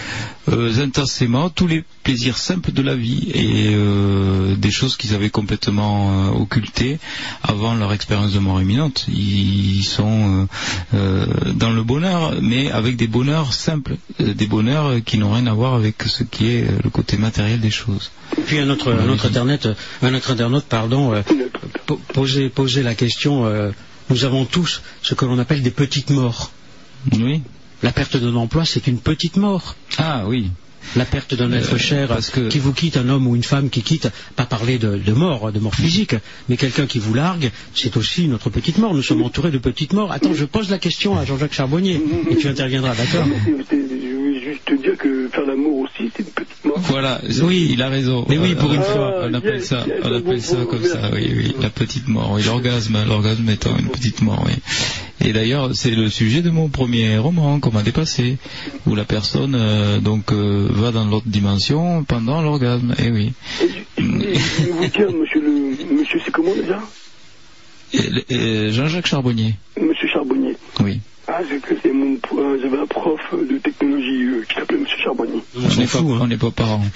euh, 0.50 0.82
intensément 0.82 1.50
tous 1.50 1.68
les 1.68 1.84
plaisirs 2.10 2.40
simples 2.40 2.72
de 2.72 2.82
la 2.82 2.96
vie 2.96 3.30
et 3.36 3.70
euh, 3.76 4.56
des 4.56 4.72
choses 4.72 4.98
qu'ils 4.98 5.14
avaient 5.14 5.30
complètement 5.30 5.98
euh, 6.00 6.42
occultées 6.42 6.98
avant 7.44 7.76
leur 7.76 7.94
expérience 7.94 8.34
de 8.34 8.40
mort 8.40 8.60
imminente. 8.60 9.06
Ils 9.10 9.84
sont 9.84 10.48
euh, 10.96 10.96
euh, 10.96 11.26
dans 11.54 11.70
le 11.70 11.84
bonheur, 11.84 12.34
mais 12.42 12.72
avec 12.72 12.96
des 12.96 13.06
bonheurs 13.06 13.54
simples, 13.54 13.98
des 14.18 14.48
bonheurs 14.48 15.04
qui 15.06 15.20
n'ont 15.20 15.34
rien 15.34 15.46
à 15.46 15.54
voir 15.54 15.76
avec 15.76 16.02
ce 16.02 16.24
qui 16.24 16.48
est 16.48 16.66
le 16.84 16.90
côté 16.90 17.18
matériel 17.18 17.60
des 17.60 17.70
choses. 17.70 18.10
Puis 18.48 18.58
un 18.58 18.70
autre, 18.72 18.92
un 18.92 19.08
autre 19.10 19.28
internaute, 19.28 19.68
un 20.02 20.14
autre 20.16 20.32
internaute, 20.32 20.66
pardon, 20.66 21.14
po- 21.86 22.02
posait, 22.12 22.50
posait 22.50 22.82
la 22.82 22.96
question. 22.96 23.46
nous 24.10 24.24
avons 24.26 24.46
tous 24.46 24.82
ce 25.04 25.14
que 25.14 25.26
l'on 25.26 25.38
appelle 25.38 25.62
des 25.62 25.70
petites 25.84 26.10
morts. 26.10 26.50
Oui. 27.12 27.44
La 27.84 27.92
perte 27.92 28.18
d'un 28.18 28.36
emploi, 28.36 28.66
c'est 28.66 28.88
une 28.88 28.98
petite 29.00 29.38
mort. 29.38 29.76
Ah 30.00 30.24
oui. 30.26 30.50
La 30.96 31.06
perte 31.06 31.34
d'un 31.36 31.52
être 31.52 31.76
Euh, 31.76 31.78
cher 31.78 32.08
parce 32.08 32.30
que- 32.30 32.48
qui 32.48 32.60
vous 32.60 32.74
quitte, 32.74 32.98
un 32.98 33.10
homme 33.10 33.28
ou 33.28 33.36
une 33.36 33.44
femme 33.44 33.70
qui 33.70 33.82
quitte, 33.84 34.10
pas 34.36 34.46
parler 34.46 34.78
de, 34.80 34.98
de 34.98 35.14
mort, 35.14 35.52
de 35.52 35.60
mort 35.60 35.76
physique, 35.76 36.16
mais 36.48 36.58
quelqu'un 36.58 36.88
qui 36.88 37.00
vous 37.00 37.14
largue, 37.14 37.52
c'est 37.76 37.96
aussi 37.98 38.28
notre 38.28 38.50
petite 38.50 38.78
mort. 38.80 38.94
Nous 38.94 39.04
sommes 39.04 39.22
entourés 39.22 39.52
de 39.52 39.58
petites 39.60 39.94
morts. 39.94 40.12
Attends, 40.12 40.34
je 40.34 40.46
pose 40.46 40.70
la 40.70 40.78
question 40.80 41.18
à 41.18 41.26
Jean-Jacques 41.26 41.54
Charbonnier 41.54 42.02
et 42.32 42.36
tu 42.38 42.48
interviendras, 42.48 42.96
d'accord? 42.96 43.26
Veux 44.40 44.52
juste 44.54 44.66
te 44.66 44.74
dire 44.76 44.96
que 44.98 45.28
faire 45.30 45.46
l'amour 45.46 45.80
aussi, 45.80 46.10
c'est 46.16 46.24
une 46.24 46.30
petite 46.32 46.64
mort. 46.66 46.80
Voilà, 46.80 47.20
oui, 47.44 47.70
il 47.72 47.82
a 47.82 47.90
raison. 47.90 48.26
Mais 48.30 48.38
oui, 48.38 48.56
pour 48.56 48.72
une 48.74 48.80
Euh, 48.82 48.84
fois. 48.84 49.14
on 49.30 49.34
appelle 49.34 49.56
yes, 49.56 49.66
ça, 49.66 49.86
yes, 49.88 49.98
on 50.04 50.08
appelle 50.08 50.22
bon, 50.24 50.40
ça 50.40 50.56
bon, 50.56 50.66
comme 50.66 50.84
ça, 50.86 51.10
oui, 51.14 51.32
oui, 51.36 51.56
la 51.62 51.70
petite 51.70 52.08
mort, 52.08 52.32
oui, 52.34 52.44
l'orgasme, 52.44 52.98
l'orgasme 53.08 53.50
étant 53.50 53.78
une 53.78 53.90
petite 53.90 54.22
mort, 54.22 54.42
oui. 54.46 54.54
Et 55.28 55.34
d'ailleurs, 55.34 55.72
c'est 55.76 55.92
le 55.92 56.10
sujet 56.10 56.42
de 56.42 56.50
mon 56.50 56.70
premier 56.70 57.18
roman, 57.18 57.60
Comment 57.60 57.82
dépasser, 57.82 58.38
où 58.88 58.96
la 58.96 59.04
personne 59.06 59.58
donc 60.02 60.32
euh, 60.32 60.68
va 60.72 60.92
dans 60.92 61.06
l'autre 61.06 61.28
dimension 61.28 62.04
pendant 62.06 62.42
l'orgasme. 62.42 62.96
Eh 63.04 63.12
oui. 63.12 63.34
Et 63.98 64.04
je 64.36 64.64
vais 64.64 64.72
vous 64.72 64.88
dire, 64.88 65.12
monsieur 65.12 65.42
le, 65.42 65.94
monsieur, 66.00 66.20
c'est 66.24 66.32
comment 66.32 66.54
déjà? 66.56 66.80
Et- 67.94 68.34
et 68.34 68.72
Jean-Jacques 68.72 69.08
Charbonnier. 69.08 69.56
Monsieur 69.82 70.08
Charbonnier. 70.08 70.56
Oui. 70.82 71.00
Ah, 71.32 71.42
c'est 71.48 71.62
que 71.62 71.76
c'est 71.84 71.92
mon, 71.92 72.18
euh, 72.38 72.58
j'avais 72.62 72.78
un 72.80 72.88
prof 72.88 73.20
de 73.34 73.58
technologie 73.60 74.24
euh, 74.26 74.44
qui 74.50 74.56
s'appelait 74.56 74.80
Monsieur 74.80 74.98
Charbonnier. 75.04 75.42
On 75.56 75.62
n'est 75.80 75.86
pas, 75.86 76.00
hein. 76.00 76.18
on 76.22 76.28
n'est 76.28 76.38
pas 76.38 76.50
parents. 76.52 76.82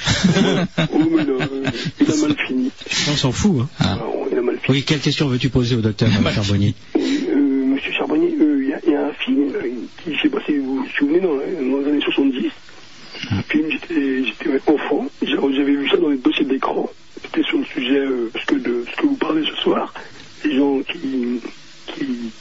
Oh, 0.92 1.00
mais 1.12 1.24
là, 1.24 1.34
euh, 1.52 1.64
il 2.02 2.12
a 2.12 2.16
mal 2.18 2.36
fini. 2.48 2.72
On 3.12 3.16
s'en 3.16 3.32
fout. 3.32 3.62
Hein. 3.62 3.70
Ah. 3.80 3.94
Alors, 3.94 4.28
il 4.32 4.38
a 4.38 4.42
mal 4.42 4.56
fini. 4.58 4.78
Oui, 4.78 4.84
quelle 4.84 5.00
question 5.02 5.28
veux-tu 5.28 5.50
poser 5.50 5.76
au 5.76 5.82
docteur 5.82 6.10
Charbonnier 6.34 6.74
Euh, 6.98 7.36
Monsieur 7.36 7.92
Charbonnier, 7.92 8.36
euh, 8.42 8.60
il 8.64 8.70
y, 8.70 8.74
a- 8.74 8.80
il 8.88 8.92
y 8.92 8.96
a 8.96 9.06
un 9.08 9.14
film 9.14 9.54
euh, 9.56 9.62
qui, 10.04 10.16
je 10.16 10.22
sais 10.22 10.30
pas 10.30 10.40
si 10.46 10.58
vous 10.58 10.78
vous 10.78 10.88
souvenez, 10.98 11.20
dans, 11.20 11.36
dans 11.36 11.80
les 11.82 11.90
années 11.92 12.02
70. 12.02 12.46
Un 13.32 13.42
film, 13.44 13.70
j'étais 13.70 14.24
j'étais 14.26 14.72
enfant, 14.72 15.06
J'a- 15.22 15.38
j'avais 15.56 15.76
vu 15.76 15.88
ça 15.90 15.98
dans 15.98 16.10
les 16.10 16.18
dossiers 16.18 16.46
d'écran. 16.46 16.90
C'était 17.22 17.44
sur 17.44 17.60
le 17.60 17.66
sujet, 17.66 18.00
euh, 18.00 18.32
ce, 18.36 18.46
que 18.48 18.56
de, 18.60 18.84
ce 18.90 19.02
que 19.02 19.08
vous 19.08 19.16
parlez 19.18 19.44
ce 19.46 19.56
soir. 19.62 19.94
Les 20.44 20.58
gens 20.58 20.80
qui, 20.82 21.40
qui, 21.88 22.32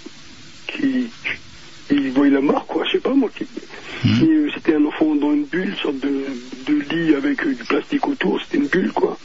qui, 0.67 1.07
qui 1.93 2.09
voyaient 2.11 2.33
la 2.33 2.41
mort, 2.41 2.67
quoi, 2.67 2.85
je 2.85 2.93
sais 2.93 3.01
pas 3.01 3.15
moi. 3.15 3.31
Qui, 3.37 3.45
euh, 4.25 4.49
c'était 4.55 4.75
un 4.75 4.85
enfant 4.85 5.15
dans 5.15 5.33
une 5.33 5.45
bulle, 5.45 5.69
une 5.71 5.77
sorte 5.77 5.99
de, 6.01 6.27
de 6.67 6.75
lit 6.95 7.15
avec 7.15 7.45
euh, 7.47 7.55
du 7.55 7.65
plastique 7.65 8.07
autour, 8.09 8.41
c'était 8.41 8.59
une 8.59 8.69
bulle, 8.69 8.93
quoi. 8.93 9.19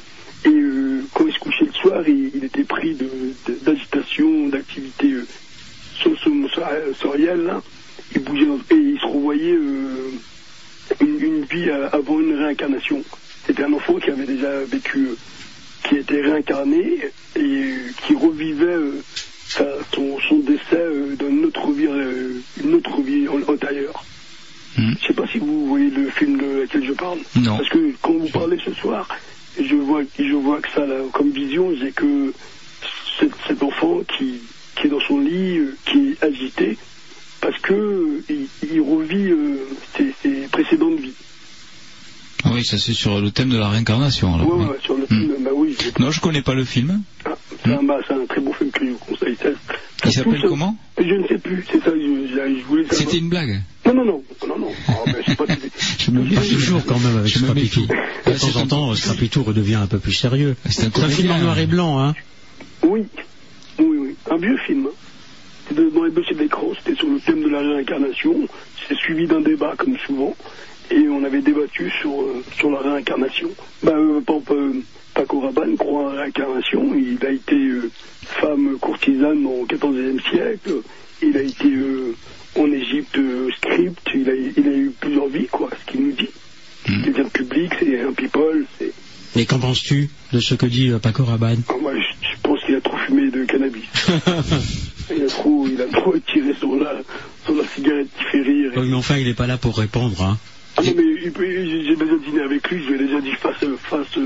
Et 0.45 0.49
euh, 0.49 1.01
quand 1.13 1.25
il 1.25 1.33
se 1.33 1.39
couchait 1.39 1.65
le 1.65 1.73
soir, 1.73 2.03
il, 2.07 2.31
il 2.35 2.43
était 2.43 2.63
pris 2.63 2.95
d'agitation, 3.65 4.47
d'activité 4.49 5.13
so- 6.03 6.15
so- 6.17 6.47
sensorielle, 6.49 7.43
là. 7.43 7.61
Il 8.15 8.23
bougeait 8.23 8.45
et 8.71 8.75
il 8.75 8.99
se 8.99 9.05
revoyait 9.05 9.51
une, 9.53 10.19
une 11.01 11.45
vie 11.45 11.69
avant 11.91 12.19
une 12.19 12.33
réincarnation. 12.35 13.03
C'était 13.45 13.63
un 13.63 13.73
enfant 13.73 13.95
qui 13.95 14.09
avait 14.11 14.25
déjà 14.25 14.63
vécu, 14.65 15.09
qui 15.87 15.95
était 15.97 16.21
réincarné 16.21 17.11
et 17.35 17.75
qui 18.05 18.15
revivait 18.15 19.01
son, 19.55 20.39
décès 20.39 20.61
euh, 20.75 21.15
dans 21.17 21.27
une 21.29 21.45
autre 21.45 21.71
vie, 21.71 21.87
euh, 21.87 22.41
une 22.63 22.73
autre 22.75 23.01
vie 23.01 23.27
an- 23.27 23.41
antérieure. 23.51 24.03
Je 24.77 25.07
sais 25.07 25.13
pas 25.13 25.25
si 25.27 25.39
vous 25.39 25.65
voyez 25.67 25.89
le 25.89 26.09
film 26.11 26.37
de 26.37 26.61
laquelle 26.61 26.85
je 26.85 26.93
parle. 26.93 27.19
Non. 27.35 27.57
Parce 27.57 27.69
que 27.69 27.93
quand 28.01 28.13
vous 28.13 28.29
parlez 28.29 28.57
ce 28.63 28.71
soir, 28.75 29.07
je 29.59 29.75
vois, 29.75 30.03
je 30.19 30.33
vois 30.35 30.61
que 30.61 30.69
ça, 30.75 30.85
là, 30.85 31.01
comme 31.13 31.31
vision, 31.31 31.73
j'ai 31.75 31.91
que 31.91 32.33
cet, 33.19 33.31
cet 33.47 33.63
enfant 33.63 34.01
qui, 34.17 34.39
qui 34.75 34.87
est 34.87 34.89
dans 34.89 34.99
son 34.99 35.17
lit, 35.19 35.57
euh, 35.57 35.75
qui 35.85 36.09
est 36.11 36.23
agité, 36.23 36.77
parce 37.41 37.57
que 37.59 37.73
euh, 37.73 38.23
il, 38.29 38.47
il 38.71 38.81
revit 38.81 39.31
euh, 39.31 39.65
ses, 39.95 40.13
ses 40.21 40.47
précédentes 40.49 40.99
vies. 40.99 41.13
Ah 42.43 42.49
Oui, 42.53 42.63
ça 42.63 42.77
c'est 42.77 42.93
sur 42.93 43.19
le 43.19 43.31
thème 43.31 43.49
de 43.49 43.57
la 43.57 43.69
réincarnation. 43.69 44.35
alors, 44.35 44.47
Ouais, 44.47 44.63
oui. 44.65 44.69
ouais, 44.71 44.79
sur 44.83 44.95
le 44.95 45.07
film, 45.07 45.43
bah 45.43 45.51
oui, 45.55 45.75
j'ai- 45.79 46.03
Non, 46.03 46.11
je 46.11 46.21
connais 46.21 46.43
pas 46.43 46.53
le 46.53 46.65
film. 46.65 47.01
C'est 47.63 48.13
un, 48.13 48.25
très 48.25 48.41
bon 48.41 48.53
film 48.53 48.71
que 48.71 48.85
je 48.85 48.91
vous 48.91 48.97
conseille. 48.97 49.35
Ça- 49.41 49.49
Il 50.05 50.11
ça 50.11 50.23
s'appelle 50.23 50.41
comment? 50.47 50.77
Je 50.97 51.13
ne 51.13 51.27
sais 51.27 51.37
plus, 51.37 51.63
c'est 51.71 51.79
ça, 51.83 51.91
je, 51.93 52.27
je- 52.27 52.59
je 52.59 52.63
voulais 52.65 52.83
savoir. 52.83 52.99
C'était 53.01 53.17
une 53.17 53.29
blague? 53.29 53.61
Non, 53.85 53.93
non, 53.93 54.05
non, 54.05 54.23
non, 54.47 54.59
non. 54.59 54.71
Ah, 54.87 54.93
ben, 55.05 55.35
pas 55.35 55.45
Je 55.97 56.11
me 56.11 56.35
Pas 56.35 56.41
toujours 56.41 56.85
quand 56.85 56.99
même 56.99 57.17
avec 57.17 57.53
méfie. 57.55 57.87
De 57.87 58.33
temps 58.39 58.59
en 58.59 58.67
temps, 58.67 58.95
Scrapitou 58.95 59.43
redevient 59.43 59.75
un 59.75 59.87
peu 59.87 59.99
plus 59.99 60.13
sérieux. 60.13 60.55
C'est 60.69 60.85
un 60.87 60.91
C'est 60.93 61.03
un 61.03 61.09
film 61.09 61.31
en 61.31 61.39
noir 61.39 61.57
et 61.59 61.65
blanc, 61.67 61.99
hein. 61.99 62.13
Oui, 62.83 63.03
oui, 63.79 63.85
oui. 63.99 64.15
Un 64.29 64.37
vieux 64.37 64.57
film. 64.65 64.87
hein. 64.87 64.95
C'était 65.69 65.89
dans 65.91 66.03
les 66.05 66.11
dossiers 66.11 66.35
d'écran, 66.35 66.67
c'était 66.77 66.97
sur 66.97 67.07
le 67.09 67.19
thème 67.19 67.43
de 67.43 67.49
la 67.49 67.59
réincarnation. 67.59 68.47
C'est 68.87 68.95
suivi 68.95 69.27
d'un 69.27 69.41
débat, 69.41 69.73
comme 69.77 69.97
souvent. 70.05 70.35
Et 70.91 71.07
on 71.09 71.23
avait 71.23 71.41
débattu 71.41 71.91
sur, 72.01 72.21
euh, 72.21 72.43
sur 72.57 72.71
la 72.71 72.79
réincarnation. 72.79 73.49
Euh, 73.85 74.21
Paco 75.13 75.39
Rabanne 75.39 75.75
croit 75.77 76.03
en 76.03 76.13
la 76.13 76.21
réincarnation. 76.21 76.93
Il 76.95 77.25
a 77.25 77.31
été 77.31 77.55
euh, 77.55 77.89
femme 78.39 78.77
courtisane 78.79 79.45
au 79.45 79.65
XIVe 79.65 80.21
siècle. 80.29 80.81
Il 81.23 81.35
a 81.35 81.41
été 81.41 81.65
euh, 81.67 82.15
en 82.55 82.71
Égypte 82.71 83.17
euh, 83.17 83.49
script. 83.57 84.07
Il 84.13 84.29
a, 84.29 84.33
il 84.35 84.67
a 84.67 84.77
eu 84.77 84.91
plusieurs 84.99 85.27
vies, 85.27 85.47
quoi, 85.47 85.69
ce 85.79 85.91
qu'il 85.91 86.05
nous 86.05 86.11
dit. 86.11 86.29
C'est 86.85 87.13
bien 87.13 87.25
public, 87.25 87.71
c'est 87.79 87.99
un 88.01 88.13
people, 88.13 88.65
c'est... 88.79 88.93
Et 89.35 89.45
qu'en 89.45 89.59
penses-tu 89.59 90.09
de 90.31 90.39
ce 90.39 90.55
que 90.55 90.65
dit 90.65 90.89
Paco 91.01 91.25
Rabanne? 91.25 91.61
Ah, 91.67 91.73
Moi, 91.81 91.91
je, 91.95 92.27
je 92.27 92.41
pense 92.41 92.63
qu'il 92.63 92.75
a 92.75 92.81
trop 92.81 92.95
fumé 92.97 93.29
de 93.29 93.43
cannabis. 93.43 93.83
il, 95.15 95.23
a 95.23 95.27
trop, 95.27 95.67
il 95.67 95.81
a 95.81 95.85
trop 95.87 96.15
tiré 96.31 96.53
sur 96.53 96.75
la, 96.77 96.93
sur 97.43 97.55
la 97.55 97.67
cigarette 97.67 98.07
qui 98.17 98.23
fait 98.31 98.41
rire. 98.41 98.71
Oui, 98.77 98.87
mais 98.87 98.95
enfin, 98.95 99.17
il 99.17 99.27
n'est 99.27 99.33
pas 99.33 99.47
là 99.47 99.57
pour 99.57 99.77
répondre, 99.77 100.21
hein. 100.21 100.37
Ah 100.77 100.81
non, 100.83 100.93
mais 100.95 101.03
il 101.23 101.31
peut- 101.31 101.45
j'ai 101.45 101.95
déjà 101.95 102.17
dîné 102.25 102.41
avec 102.41 102.69
lui, 102.69 102.83
je 102.83 102.89
lui 102.89 102.95
ai 102.95 103.07
déjà 103.07 103.19
dit 103.21 103.31
face, 103.33 103.55
face, 103.89 104.19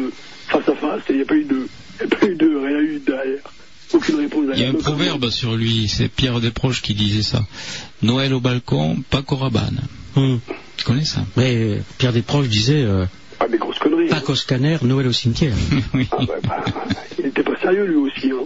face 0.47 0.69
à 0.69 0.75
face, 0.75 1.01
et 1.09 1.13
il 1.13 1.15
n'y 1.17 1.21
a 1.21 1.25
pas 1.25 1.35
eu 1.35 1.43
de, 1.45 1.67
il 2.01 2.07
n'y 2.07 2.13
a 2.13 2.15
pas 2.17 2.25
eu 2.27 2.35
de 2.35 2.45
rien 2.57 2.79
eu 2.79 2.99
derrière. 3.05 3.39
Aucune 3.93 4.15
réponse 4.15 4.43
Il 4.43 4.49
y 4.49 4.51
a 4.51 4.55
derrière. 4.55 4.75
un 4.75 4.77
proverbe 4.83 5.29
sur 5.29 5.55
lui, 5.55 5.87
c'est 5.89 6.07
Pierre 6.09 6.39
Desproges 6.39 6.81
qui 6.81 6.93
disait 6.93 7.23
ça. 7.23 7.45
Noël 8.01 8.33
au 8.33 8.39
balcon, 8.39 8.97
Paco 9.09 9.35
Rabanne. 9.35 9.81
Hum. 10.15 10.39
Tu 10.77 10.85
connais 10.85 11.05
ça? 11.05 11.25
Mais 11.37 11.55
euh, 11.55 11.77
Pierre 11.97 12.13
Desproges 12.13 12.47
disait 12.49 12.83
euh, 12.83 13.05
Ah, 13.39 13.47
des 13.47 13.57
grosses 13.57 13.79
conneries. 13.79 14.05
hein. 14.07 14.15
Paco 14.15 14.35
Scanner, 14.35 14.77
Noël 14.81 15.07
au 15.07 15.11
cimetière. 15.13 15.53
Oui. 15.93 16.07
Ah, 16.11 16.17
bah, 16.25 16.33
bah, 16.43 16.65
il 17.19 17.25
n'était 17.25 17.43
pas 17.43 17.57
sérieux 17.61 17.85
lui 17.85 17.95
aussi. 17.95 18.31
Hein. 18.31 18.45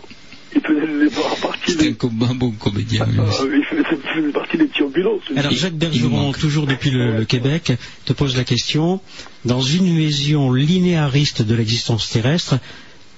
Il 0.55 0.61
faisait 0.61 0.85
les 0.87 1.09
partie 1.09 1.41
C'était 1.67 1.89
un, 1.89 1.93
com- 1.93 2.27
un 2.29 2.35
bon 2.35 2.51
comédien. 2.51 3.05
ah, 3.07 3.11
il 3.11 3.31
faisait, 3.31 3.57
il 3.81 4.21
faisait 4.21 4.31
partie 4.31 4.57
des 4.57 4.65
petits 4.65 4.83
ambulances. 4.83 5.21
Alors 5.35 5.51
Jacques 5.51 5.73
Bergeron, 5.75 6.31
toujours 6.33 6.67
depuis 6.67 6.91
le, 6.91 7.17
le 7.17 7.25
Québec, 7.25 7.73
te 8.05 8.13
pose 8.13 8.35
la 8.37 8.43
question. 8.43 8.99
Dans 9.45 9.61
une 9.61 9.95
vision 9.97 10.51
linéariste 10.53 11.41
de 11.41 11.55
l'existence 11.55 12.09
terrestre, 12.09 12.59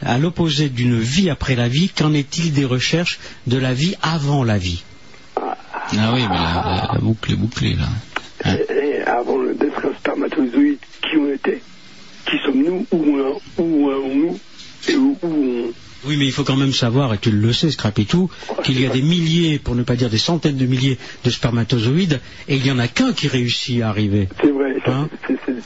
à 0.01 0.17
l'opposé 0.17 0.69
d'une 0.69 0.99
vie 0.99 1.29
après 1.29 1.55
la 1.55 1.67
vie, 1.67 1.89
qu'en 1.89 2.13
est-il 2.13 2.53
des 2.53 2.65
recherches 2.65 3.19
de 3.47 3.57
la 3.57 3.73
vie 3.73 3.95
avant 4.01 4.43
la 4.43 4.57
vie? 4.57 4.83
Ah 5.35 6.11
oui, 6.13 6.21
mais 6.21 6.35
la, 6.35 6.63
la- 6.85 6.89
la 6.93 6.99
boucle 6.99 7.31
est 7.31 7.35
bouclée 7.35 7.75
là. 7.75 7.87
Et, 8.45 8.73
et 8.97 9.01
avant 9.03 9.37
le- 9.37 9.55
d'être 9.55 9.85
un 9.85 9.97
spermatozoïde, 9.97 10.77
qui 11.01 11.17
on 11.17 11.33
était? 11.33 11.61
Qui 12.25 12.35
sommes-nous? 12.45 12.85
Où 12.91 13.17
on- 13.57 13.61
où 13.63 13.89
allons-nous 13.89 14.39
Et 14.89 14.95
où, 14.95 15.17
où 15.21 15.27
on... 15.27 15.71
Oui, 16.05 16.15
mais 16.17 16.25
il 16.25 16.31
faut 16.31 16.43
quand 16.43 16.55
même 16.55 16.73
savoir, 16.73 17.13
et 17.13 17.17
tu 17.17 17.31
le 17.31 17.53
sais, 17.53 17.71
Scrapitou, 17.71 18.29
qu'il 18.63 18.79
y 18.79 18.85
a 18.85 18.89
des 18.89 19.01
milliers, 19.01 19.59
pour 19.59 19.75
ne 19.75 19.83
pas 19.83 19.95
dire 19.95 20.09
des 20.09 20.17
centaines 20.17 20.55
de 20.57 20.65
milliers 20.65 20.97
de 21.23 21.29
spermatozoïdes, 21.29 22.21
et 22.47 22.55
il 22.57 22.63
n'y 22.63 22.71
en 22.71 22.79
a 22.79 22.87
qu'un 22.87 23.13
qui 23.13 23.27
réussit 23.27 23.81
à 23.81 23.89
arriver. 23.89 24.29
C'est 24.41 24.51
vrai. 24.51 24.75
Hein 24.85 25.09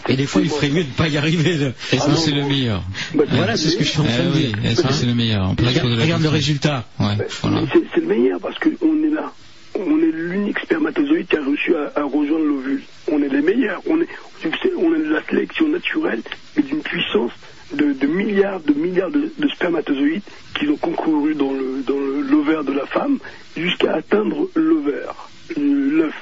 Et 0.08 0.15
des 0.15 0.26
fois, 0.26 0.42
il 0.42 0.49
ferait 0.49 0.69
mieux 0.69 0.83
de 0.83 0.90
ne 0.90 0.94
pas 0.94 1.08
y 1.08 1.17
arriver. 1.17 1.72
Est-ce 1.92 2.06
que 2.08 2.15
c'est 2.15 2.31
le 2.31 2.44
meilleur 2.46 2.81
Bah, 3.14 3.24
Voilà, 3.30 3.56
c'est 3.58 3.69
ce 3.69 3.78
que 3.78 3.83
je 3.83 3.90
suis 3.90 3.99
en 3.99 4.03
train 4.06 4.14
Eh 4.19 4.24
de 4.26 4.31
oui, 4.31 4.40
dire. 4.47 4.72
est-ce 4.72 4.81
que 4.81 4.88
Hein 4.88 4.92
c'est 4.94 5.06
le 5.06 5.14
meilleur 5.14 5.49
Regarde, 5.51 6.22
le 6.24 6.30
résultat. 6.30 6.88
Ouais, 6.99 7.17
voilà. 7.42 7.62
Mais 7.62 7.81
C'est 7.94 8.01
le 8.01 8.08
meilleur 8.08 8.40
parce 8.40 8.58
qu'on 8.58 9.03
est 9.03 9.14
là. 9.14 9.31
On 9.76 9.97
est 9.99 10.12
l'unique 10.12 10.60
spermatozoïde 10.60 11.28
qui 11.28 11.35
a 11.38 11.44
réussi 11.44 11.72
à, 11.96 11.99
à 11.99 12.03
rejoindre 12.03 12.46
l'ovule. 12.46 12.81
On 13.12 13.22
est 13.22 13.30
les 13.30 13.42
meilleurs. 13.42 13.81
On 13.88 13.99
est, 14.01 14.08
vous 14.44 14.49
savez, 14.62 14.74
on 14.78 14.94
est 14.96 14.99
de 14.99 15.14
la 15.14 15.24
sélection 15.30 15.67
naturelle, 15.69 16.22
mais 16.58 16.64
d'une 16.64 16.81
puissance 16.81 17.31
de, 17.73 18.07
milliards 18.07 18.59
de 18.61 18.73
milliards 18.73 19.11
de, 19.11 19.31
spermatozoïdes 19.55 20.23
qui 20.57 20.67
ont 20.67 20.77
concouru 20.77 21.35
dans 21.35 21.51
l'ovaire 21.51 22.63
de 22.63 22.73
la 22.73 22.85
femme 22.85 23.19
jusqu'à 23.55 23.95
atteindre 23.95 24.49
l'ovaire, 24.55 25.29
l'œuf. 25.57 26.13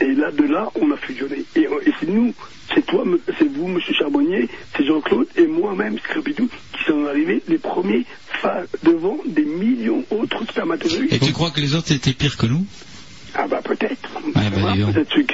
Et 0.00 0.14
là, 0.14 0.30
de 0.30 0.44
là, 0.44 0.70
on 0.80 0.92
a 0.92 0.96
fusionné. 0.96 1.44
Et, 1.56 1.66
c'est 1.98 2.08
nous, 2.08 2.32
c'est 2.72 2.86
toi, 2.86 3.04
c'est 3.38 3.52
vous, 3.52 3.66
Monsieur 3.66 3.94
Charbonnier, 3.94 4.48
c'est 4.76 4.84
Jean-Claude 4.84 5.26
et 5.36 5.46
moi-même, 5.46 5.98
Scrapidou, 5.98 6.48
qui 6.72 6.84
sommes 6.84 7.06
arrivés 7.06 7.42
les 7.48 7.58
premiers 7.58 8.04
devant 8.84 9.18
des 9.26 9.44
millions 9.44 10.04
d'autres 10.10 10.44
spermatozoïdes. 10.44 11.12
Et 11.12 11.18
tu 11.18 11.32
crois 11.32 11.50
que 11.50 11.60
les 11.60 11.74
autres 11.74 11.92
étaient 11.92 12.12
pires 12.12 12.36
que 12.36 12.46
nous? 12.46 12.64
Ah 13.34 13.46
bah 13.48 13.60
peut-être. 13.62 14.08
Ah 14.34 14.42
bah, 14.50 14.72
peut 14.94 15.24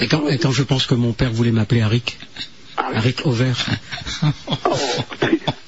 et, 0.00 0.08
quand, 0.08 0.28
et 0.28 0.38
quand 0.38 0.52
je 0.52 0.62
pense 0.62 0.86
que 0.86 0.94
mon 0.94 1.12
père 1.12 1.30
voulait 1.32 1.52
m'appeler 1.52 1.82
Aric. 1.82 2.18
Ah 2.82 2.96
Arik 2.96 3.26
Auvert, 3.26 3.66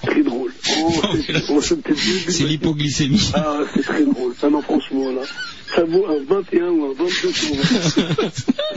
Très 0.03 0.23
drôle. 0.23 0.51
Oh, 0.78 0.93
c'est 1.27 1.51
oh, 1.51 1.61
C'est 1.61 2.45
l'hypoglycémie. 2.45 3.31
Ah, 3.35 3.59
c'est 3.75 3.83
très 3.83 4.05
drôle. 4.05 4.35
Ah 4.43 4.49
non, 4.49 4.62
franchement, 4.62 5.12
là. 5.12 5.21
Ça 5.74 5.85
vaut 5.85 6.06
un 6.06 6.22
21 6.28 6.69
ou 6.69 6.85
un 6.85 6.92
22 6.92 7.33
sur 7.33 7.55
20. 7.55 8.31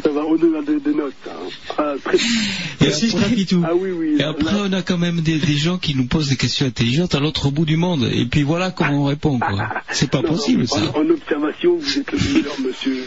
Ça 0.04 0.10
va 0.12 0.22
au-delà 0.24 0.62
des, 0.62 0.80
des 0.80 0.94
notes. 0.96 1.14
hein. 1.28 1.32
Ah, 1.78 1.94
très... 2.04 2.18
Et 2.18 2.88
après, 2.88 3.46
Ah 3.66 3.76
oui, 3.76 3.90
oui. 3.92 4.16
et 4.20 4.24
après, 4.24 4.56
on 4.66 4.72
a 4.74 4.82
quand 4.82 4.98
même 4.98 5.20
des, 5.22 5.38
des 5.40 5.56
gens 5.58 5.78
qui 5.78 5.94
nous 5.96 6.06
posent 6.06 6.30
des 6.30 6.36
questions 6.38 6.66
intelligentes 6.66 7.14
à 7.16 7.20
l'autre 7.20 7.50
bout 7.52 7.66
du 7.66 7.76
monde. 7.76 8.10
Et 8.14 8.26
puis 8.26 8.44
voilà 8.44 8.72
comment 8.72 9.04
on 9.04 9.06
répond, 9.06 9.40
quoi. 9.40 9.70
C'est 9.92 10.10
pas 10.10 10.22
Non, 10.22 10.30
possible, 10.30 10.62
non, 10.62 10.68
ça. 10.68 10.82
En, 10.96 11.02
en 11.02 11.10
observation, 11.10 11.76
vous 11.78 11.98
êtes 11.98 12.12
le 12.12 12.18
meilleur, 12.34 12.56
monsieur. 12.66 13.04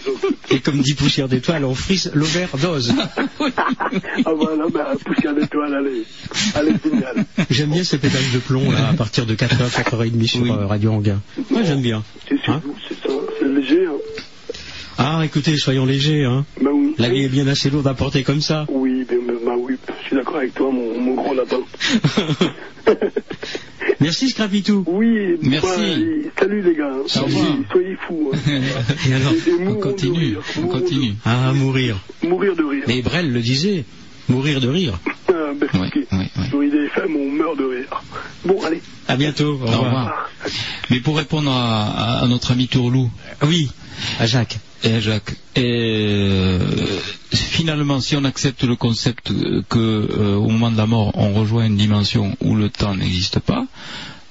Et 0.51 0.61
comme 0.61 0.81
dit 0.81 0.95
Poussière 0.95 1.29
d'étoile, 1.29 1.65
on 1.65 1.75
frise 1.75 2.11
l'overdose. 2.15 2.93
ah 3.41 4.33
voilà, 4.37 4.65
bah, 4.73 4.93
poussière 5.05 5.35
d'étoile, 5.35 5.75
allez. 5.75 6.05
Allez, 6.55 6.73
génial. 6.85 7.25
J'aime 7.51 7.71
bien 7.71 7.85
ces 7.85 7.99
pédales 7.99 8.21
de 8.35 8.39
plomb 8.39 8.71
là, 8.71 8.89
à 8.89 8.95
partir 8.95 9.25
de 9.27 9.35
4h, 9.35 9.71
4h30 9.71 10.27
sur 10.27 10.45
euh, 10.45 10.67
Radio 10.67 10.93
Anguin. 10.93 11.21
Moi 11.51 11.63
j'aime 11.63 11.81
bien. 11.83 12.03
Hein 12.49 12.61
C'est 12.89 12.97
ça, 13.07 13.13
c'est 13.39 13.49
léger. 13.49 13.78
Hein. 13.87 14.55
ah 14.99 15.23
écoutez, 15.25 15.57
soyons 15.57 15.87
légers. 15.87 16.25
Hein. 16.25 16.45
Bah 16.61 16.71
oui. 16.73 16.95
La 16.99 17.09
vie 17.09 17.25
est 17.25 17.29
bien 17.29 17.47
assez 17.47 17.71
lourde 17.71 17.87
à 17.87 17.95
porter 17.95 18.23
comme 18.23 18.41
ça. 18.41 18.67
Oui, 18.69 19.05
ben, 19.09 19.19
ben, 19.27 19.35
bah 19.45 19.53
oui, 19.59 19.77
je 20.03 20.07
suis 20.07 20.17
d'accord 20.17 20.37
avec 20.37 20.55
toi, 20.55 20.71
mon, 20.73 20.99
mon 21.01 21.15
grand 21.15 21.35
lapin. 21.35 21.59
Merci 24.01 24.31
Scrapitou. 24.31 24.85
Oui, 24.87 25.37
Merci. 25.43 25.67
bah, 25.67 26.31
salut 26.41 26.63
les 26.63 26.75
gars. 26.75 26.93
Au 26.95 27.03
revoir. 27.25 27.47
Soyez, 27.47 27.65
soyez 27.71 27.97
fous. 28.07 28.31
Hein. 28.33 28.39
Et 29.09 29.15
alors 29.15 29.33
Et- 29.33 29.65
de 29.75 29.81
continue, 29.81 30.19
rire. 30.19 30.41
on 30.63 30.67
continue. 30.69 31.13
Ah, 31.25 31.53
mourir. 31.53 31.99
Mourir 32.23 32.55
de 32.55 32.63
rire. 32.65 32.85
Mais 32.87 33.03
Brel 33.03 33.33
le 33.33 33.41
disait, 33.41 33.85
mourir 34.29 34.61
de 34.61 34.69
rire. 34.69 34.99
Ah, 35.29 35.33
ben, 35.57 35.69
ok. 36.39 36.49
Sur 36.49 36.63
IDFM, 36.65 37.17
on 37.17 37.31
meurt 37.31 37.59
de 37.59 37.65
rire. 37.65 38.03
Bon, 38.45 38.63
allez. 38.65 38.83
À 39.09 39.17
bientôt. 39.17 39.55
Au 39.61 39.63
Au 39.63 39.67
revoir. 39.67 39.85
revoir. 39.87 40.31
Mais 40.91 41.01
pour 41.01 41.17
répondre 41.17 41.51
à, 41.51 41.87
à- 41.87 42.23
à 42.25 42.27
notre 42.27 42.53
ami 42.53 42.69
Tourlou. 42.69 43.11
Oui, 43.43 43.71
à 44.21 44.27
Jacques. 44.27 44.59
Et 44.85 44.95
à 44.95 45.01
Jacques. 45.01 45.35
Et, 45.57 45.63
euh, 45.65 46.61
finalement, 47.33 48.01
si 48.01 48.17
on 48.17 48.25
accepte 48.25 48.63
le 48.65 48.77
concept 48.77 49.33
que 49.69 49.79
euh, 49.79 50.37
au 50.37 50.49
moment 50.49 50.71
de 50.71 50.77
la 50.77 50.87
mort, 50.87 51.11
on 51.15 51.33
rejoint 51.35 51.67
une 51.67 51.77
dimension 51.77 52.37
où 52.41 52.55
le 52.55 52.69
temps 52.71 52.95
n'existe 52.95 53.41
pas, 53.41 53.67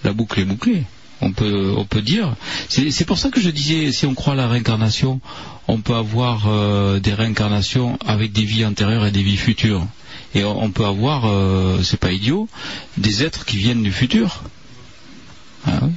la 0.03 0.13
boucle 0.13 0.40
est 0.40 0.45
bouclée. 0.45 0.83
On 1.19 1.31
peut, 1.31 1.73
on 1.75 1.83
peut 1.83 2.03
dire. 2.03 2.35
C'est 2.69 2.91
c'est 2.91 3.03
pour 3.03 3.17
ça 3.17 3.29
que 3.31 3.41
je 3.41 3.49
disais, 3.49 3.91
si 3.91 4.06
on 4.06 4.13
croit 4.13 4.33
à 4.33 4.35
la 4.35 4.47
réincarnation, 4.47 5.19
on 5.67 5.79
peut 5.79 5.95
avoir 5.95 6.43
euh, 6.47 6.99
des 6.99 7.13
réincarnations 7.15 7.97
avec 8.06 8.31
des 8.33 8.43
vies 8.43 8.63
antérieures 8.65 9.06
et 9.06 9.11
des 9.11 9.23
vies 9.23 9.35
futures. 9.38 9.85
Et 10.35 10.43
on, 10.43 10.69
peut 10.72 10.85
avoir, 10.85 11.26
euh, 11.26 11.81
c'est 11.83 11.99
pas 11.99 12.11
idiot, 12.11 12.47
des 12.97 13.24
êtres 13.24 13.45
qui 13.45 13.58
viennent 13.58 13.83
du 13.83 13.92
futur. 13.92 14.43
Ah 15.65 15.79
oui. 15.83 15.92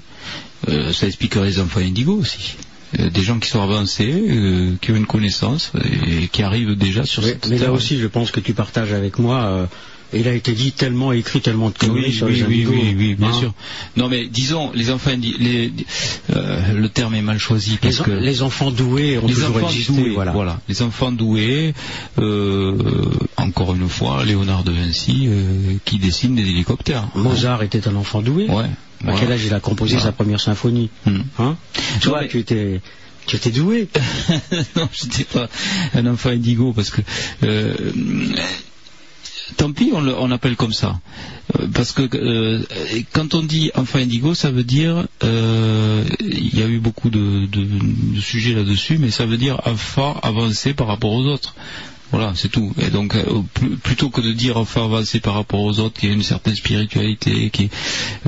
Euh, 0.68 0.92
ça 0.92 1.06
expliquerait 1.06 1.46
les 1.46 1.60
enfants 1.60 1.80
indigo 1.80 2.14
aussi. 2.14 2.56
Euh, 2.98 3.10
des 3.10 3.22
gens 3.22 3.38
qui 3.38 3.48
sont 3.48 3.62
avancés, 3.62 4.12
euh, 4.12 4.74
qui 4.80 4.92
ont 4.92 4.96
une 4.96 5.06
connaissance 5.06 5.72
et 5.84 6.28
qui 6.28 6.42
arrivent 6.42 6.76
déjà 6.76 7.04
sur 7.04 7.22
Mais, 7.22 7.28
cette 7.28 7.48
mais 7.48 7.58
là 7.58 7.72
aussi, 7.72 7.98
je 7.98 8.06
pense 8.06 8.30
que 8.30 8.40
tu 8.40 8.52
partages 8.54 8.92
avec 8.92 9.18
moi. 9.18 9.68
Il 10.12 10.26
a 10.28 10.34
été 10.34 10.52
dit 10.52 10.72
tellement, 10.72 11.12
écrit 11.12 11.40
tellement 11.40 11.70
de 11.70 11.78
conneries 11.78 12.06
Oui, 12.06 12.12
sur 12.12 12.26
oui, 12.26 12.34
les 12.36 12.42
oui, 12.44 12.66
oui, 12.68 12.94
oui, 12.98 13.14
bien 13.14 13.28
Hein 13.28 13.32
sûr. 13.32 13.54
Non, 13.96 14.08
mais 14.08 14.26
disons, 14.26 14.70
les 14.74 14.90
enfants, 14.90 15.10
les, 15.20 15.72
euh, 16.34 16.72
le 16.74 16.88
terme 16.88 17.14
est 17.14 17.22
mal 17.22 17.38
choisi 17.38 17.78
parce 17.80 17.94
Les, 17.96 18.00
en- 18.00 18.04
que 18.04 18.10
les 18.10 18.42
enfants 18.42 18.70
doués 18.70 19.18
ont 19.18 19.26
les 19.26 19.34
toujours 19.34 19.56
enfants 19.56 19.68
existé. 19.68 19.92
doués, 19.92 20.10
voilà. 20.32 20.60
les 20.68 20.82
enfants 20.82 21.12
doués, 21.12 21.74
euh, 22.18 22.76
encore 23.36 23.74
une 23.74 23.88
fois, 23.88 24.24
Léonard 24.24 24.64
de 24.64 24.72
Vinci 24.72 25.26
euh, 25.28 25.74
qui 25.84 25.98
dessine 25.98 26.34
des 26.34 26.42
hélicoptères. 26.42 27.08
Mozart 27.14 27.62
était 27.62 27.86
un 27.88 27.96
enfant 27.96 28.22
doué. 28.22 28.46
Ouais. 28.48 28.64
À 28.64 28.68
voilà. 29.04 29.20
quel 29.20 29.32
âge 29.32 29.44
il 29.46 29.54
a 29.54 29.60
composé 29.60 29.94
Voilà. 29.94 30.06
sa 30.10 30.12
première 30.12 30.40
symphonie 30.40 30.90
Hmm. 31.06 31.20
hein 31.38 31.56
Toi, 32.02 32.24
tu 32.28 32.38
étais, 32.38 32.80
tu 33.26 33.36
étais 33.36 33.50
doué. 33.50 33.88
non, 34.76 34.88
j'étais 34.92 35.24
pas 35.24 35.48
un 35.94 36.06
enfant 36.06 36.30
indigo 36.30 36.72
parce 36.74 36.90
que 36.90 37.00
euh, 37.44 37.74
tant 39.56 39.72
pis, 39.72 39.90
on, 39.94 40.06
on 40.06 40.30
appelle 40.30 40.56
comme 40.56 40.72
ça. 40.72 41.00
Euh, 41.58 41.66
Parce 41.72 41.92
que 41.92 42.08
euh, 42.14 42.62
quand 43.12 43.34
on 43.34 43.42
dit 43.42 43.70
enfant 43.74 43.98
indigo, 43.98 44.34
ça 44.34 44.50
veut 44.50 44.64
dire 44.64 45.06
euh, 45.24 46.04
il 46.20 46.58
y 46.58 46.62
a 46.62 46.66
eu 46.66 46.78
beaucoup 46.78 47.10
de, 47.10 47.48
sujets 48.20 48.54
là-dessus, 48.54 48.98
mais 48.98 49.10
ça 49.10 49.26
veut 49.26 49.36
dire 49.38 49.60
enfant 49.66 50.18
avancé 50.22 50.74
par 50.74 50.86
rapport 50.86 51.12
aux 51.12 51.24
autres. 51.24 51.54
Voilà, 52.12 52.32
c'est 52.34 52.48
tout. 52.48 52.72
Et 52.80 52.90
donc, 52.90 53.14
pl- 53.54 53.76
plutôt 53.76 54.10
que 54.10 54.20
de 54.20 54.32
dire 54.32 54.56
enfant 54.56 54.84
avancé 54.86 55.20
par 55.20 55.34
rapport 55.34 55.60
aux 55.60 55.78
autres, 55.78 56.00
qui 56.00 56.08
a 56.08 56.10
une 56.12 56.24
certaine 56.24 56.56
spiritualité, 56.56 57.50
qui, 57.50 57.70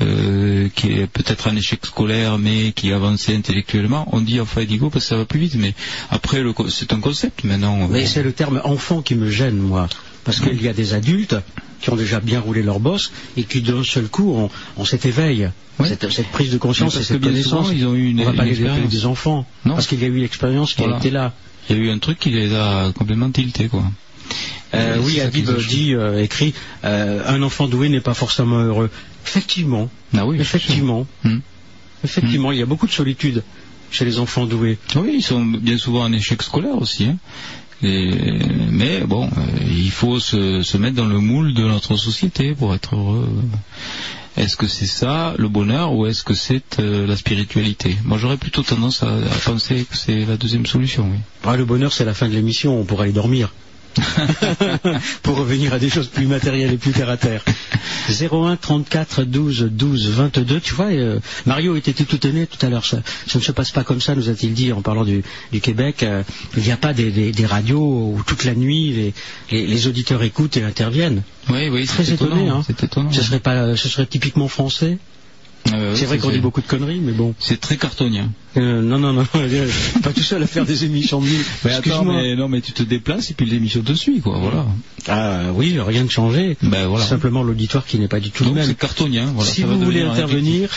euh, 0.00 0.68
est 0.84 1.06
peut-être 1.08 1.48
un 1.48 1.56
échec 1.56 1.84
scolaire, 1.84 2.38
mais 2.38 2.70
qui 2.70 2.90
est 2.90 2.92
avancé 2.92 3.34
intellectuellement, 3.34 4.08
on 4.12 4.20
dit 4.20 4.40
enfant 4.40 4.60
indigo 4.60 4.88
parce 4.88 5.06
que 5.06 5.08
ça 5.08 5.16
va 5.16 5.24
plus 5.24 5.40
vite. 5.40 5.56
Mais 5.56 5.74
après, 6.10 6.44
c'est 6.68 6.92
un 6.92 7.00
concept 7.00 7.42
maintenant. 7.42 7.88
Mais 7.88 8.06
c'est 8.06 8.22
le 8.22 8.32
terme 8.32 8.60
enfant 8.64 9.02
qui 9.02 9.16
me 9.16 9.28
gêne, 9.28 9.56
moi. 9.58 9.88
Parce 10.24 10.40
qu'il 10.40 10.62
y 10.62 10.68
a 10.68 10.72
des 10.72 10.94
adultes 10.94 11.36
qui 11.80 11.90
ont 11.90 11.96
déjà 11.96 12.20
bien 12.20 12.38
roulé 12.40 12.62
leur 12.62 12.78
bosse 12.78 13.10
et 13.36 13.42
qui 13.44 13.60
d'un 13.60 13.82
seul 13.82 14.06
coup 14.08 14.32
ont, 14.32 14.50
ont 14.76 14.84
cet 14.84 15.04
éveil, 15.04 15.50
cette, 15.84 16.10
cette 16.10 16.28
prise 16.28 16.52
de 16.52 16.58
conscience 16.58 16.94
et 16.94 16.98
parce 16.98 17.08
que 17.08 17.12
cette 17.14 17.20
bien 17.20 17.30
connaissance. 17.30 17.66
souvent, 17.66 17.70
ils 17.76 17.86
ont 17.86 17.94
eu 17.94 18.10
une- 18.10 18.20
On 18.20 18.24
va 18.26 18.32
pas 18.34 18.44
les 18.44 18.54
des 18.56 19.06
enfants. 19.06 19.46
Non. 19.64 19.74
Parce 19.74 19.86
qu'il 19.88 20.00
y 20.00 20.04
a 20.04 20.08
eu 20.08 20.18
l'expérience 20.18 20.74
qui 20.74 20.82
Voilà. 20.82 20.96
a 20.96 20.98
été 21.00 21.10
là. 21.10 21.32
Il 21.68 21.76
y 21.76 21.80
a 21.80 21.82
eu 21.82 21.90
un 21.90 21.98
truc 21.98 22.18
qui 22.20 22.30
les 22.30 22.54
a 22.54 22.92
complètement 22.96 23.30
tiltés, 23.30 23.68
quoi. 23.68 23.84
Euh, 24.74 24.96
Et 24.96 24.98
oui, 25.00 25.20
Adib 25.20 25.50
dit, 25.68 25.92
euh, 25.94 26.22
écrit, 26.22 26.54
euh, 26.84 27.22
un 27.26 27.42
enfant 27.42 27.66
doué 27.68 27.88
n'est 27.88 28.00
pas 28.00 28.14
forcément 28.14 28.58
heureux. 28.60 28.90
Effectivement. 29.26 29.90
Ah 30.16 30.24
oui, 30.26 30.38
effectivement. 30.40 31.06
Hmm. 31.24 31.38
Effectivement, 32.04 32.52
il 32.52 32.58
y 32.58 32.62
a 32.62 32.66
beaucoup 32.66 32.86
de 32.86 32.92
solitude 32.92 33.42
chez 33.90 34.04
les 34.04 34.18
enfants 34.18 34.46
doués. 34.46 34.78
Oui, 34.96 35.12
ils 35.16 35.22
sont 35.22 35.44
bien 35.44 35.76
souvent 35.78 36.04
en 36.04 36.12
échec 36.12 36.42
scolaire 36.42 36.76
aussi. 36.80 37.04
hein. 37.04 37.16
Mais 37.82 39.00
bon, 39.00 39.26
euh, 39.26 39.40
il 39.68 39.90
faut 39.90 40.20
se, 40.20 40.76
mettre 40.76 40.96
dans 40.96 41.06
le 41.06 41.18
moule 41.18 41.54
de 41.54 41.62
notre 41.62 41.96
société 41.96 42.54
pour 42.54 42.74
être 42.74 42.94
heureux. 42.94 43.28
Est-ce 44.36 44.56
que 44.56 44.66
c'est 44.66 44.86
ça 44.86 45.34
le 45.36 45.48
bonheur 45.48 45.92
ou 45.92 46.06
est-ce 46.06 46.22
que 46.22 46.34
c'est 46.34 46.78
euh, 46.78 47.06
la 47.06 47.16
spiritualité? 47.16 47.96
Moi, 48.04 48.18
j'aurais 48.18 48.38
plutôt 48.38 48.62
tendance 48.62 49.02
à, 49.02 49.18
penser 49.44 49.84
que 49.88 49.96
c'est 49.96 50.24
la 50.24 50.36
deuxième 50.36 50.64
solution. 50.64 51.10
Oui. 51.10 51.56
Le 51.56 51.64
bonheur, 51.64 51.92
c'est 51.92 52.04
la 52.04 52.14
fin 52.14 52.28
de 52.28 52.34
l'émission, 52.34 52.80
on 52.80 52.84
pourra 52.84 53.04
aller 53.04 53.12
dormir. 53.12 53.52
Pour 55.22 55.36
revenir 55.36 55.72
à 55.74 55.78
des 55.78 55.88
choses 55.90 56.08
plus 56.08 56.26
matérielles 56.26 56.72
et 56.72 56.76
plus 56.78 56.92
terre 56.92 57.10
à 57.10 57.16
terre. 57.16 57.44
01 58.08 58.56
34 58.56 59.24
12 59.24 59.68
12 59.70 60.08
22. 60.10 60.60
Tu 60.60 60.74
vois, 60.74 60.86
euh, 60.86 61.18
Mario 61.46 61.76
était 61.76 61.92
tout 61.92 62.14
étonné 62.14 62.46
tout 62.46 62.64
à 62.64 62.68
l'heure. 62.70 62.84
Ça, 62.84 63.02
ça 63.26 63.38
ne 63.38 63.44
se 63.44 63.52
passe 63.52 63.70
pas 63.70 63.84
comme 63.84 64.00
ça, 64.00 64.14
nous 64.14 64.28
a-t-il 64.28 64.54
dit 64.54 64.72
en 64.72 64.82
parlant 64.82 65.04
du, 65.04 65.22
du 65.52 65.60
Québec. 65.60 66.02
Euh, 66.02 66.22
il 66.56 66.62
n'y 66.62 66.72
a 66.72 66.76
pas 66.76 66.92
des, 66.94 67.10
des- 67.10 67.32
des 67.32 67.46
radios 67.46 67.80
où 68.16 68.22
toute 68.26 68.44
la 68.44 68.54
nuit 68.54 68.92
les, 68.92 69.14
les- 69.50 69.66
les 69.66 69.86
auditeurs 69.86 70.22
écoutent 70.22 70.56
et 70.56 70.62
interviennent. 70.64 71.22
Oui, 71.50 71.68
oui, 71.68 71.86
Très 71.86 72.04
c'est 72.04 72.14
étonné. 72.14 72.42
étonnant, 72.42 72.58
Hein. 72.60 72.64
c'est 72.66 72.82
étonnant. 72.82 73.12
Ce 73.12 73.22
serait 73.22 73.40
pas, 73.40 73.76
ce 73.76 73.88
serait 73.88 74.06
typiquement 74.06 74.48
français. 74.48 74.98
Euh, 75.72 75.94
c'est 75.94 76.06
vrai 76.06 76.18
qu'on 76.18 76.30
dit 76.30 76.40
beaucoup 76.40 76.60
de 76.60 76.66
conneries, 76.66 77.00
mais 77.00 77.12
bon. 77.12 77.34
C'est 77.38 77.60
très 77.60 77.76
cartonien. 77.76 78.30
Euh, 78.56 78.82
non, 78.82 78.98
non, 78.98 79.12
non, 79.12 79.24
pas 80.02 80.12
tout 80.12 80.22
seul 80.22 80.42
à 80.42 80.46
faire 80.46 80.66
des 80.66 80.84
émissions 80.84 81.20
de 81.20 81.26
nuit. 81.26 81.38
Mais 81.64 81.72
attends, 81.72 82.04
mais, 82.04 82.36
non, 82.36 82.48
mais 82.48 82.60
tu 82.60 82.72
te 82.72 82.82
déplaces 82.82 83.30
et 83.30 83.34
puis 83.34 83.46
l'émission 83.46 83.82
te 83.82 83.94
suit, 83.94 84.20
quoi. 84.20 84.38
Voilà. 84.38 84.66
Ah 85.08 85.52
oui, 85.54 85.78
rien 85.80 86.04
de 86.04 86.10
changé. 86.10 86.56
Ben 86.62 86.86
voilà. 86.86 87.04
Simplement 87.04 87.42
l'auditoire 87.42 87.86
qui 87.86 87.98
n'est 87.98 88.08
pas 88.08 88.20
du 88.20 88.30
tout 88.30 88.44
le 88.44 88.52
même. 88.52 88.66
c'est 88.66 88.78
cartonien. 88.78 89.32
Voilà, 89.34 89.50
si 89.50 89.62
ça 89.62 89.66
va 89.66 89.74
vous 89.74 89.84
voulez 89.84 90.02
intervenir, 90.02 90.68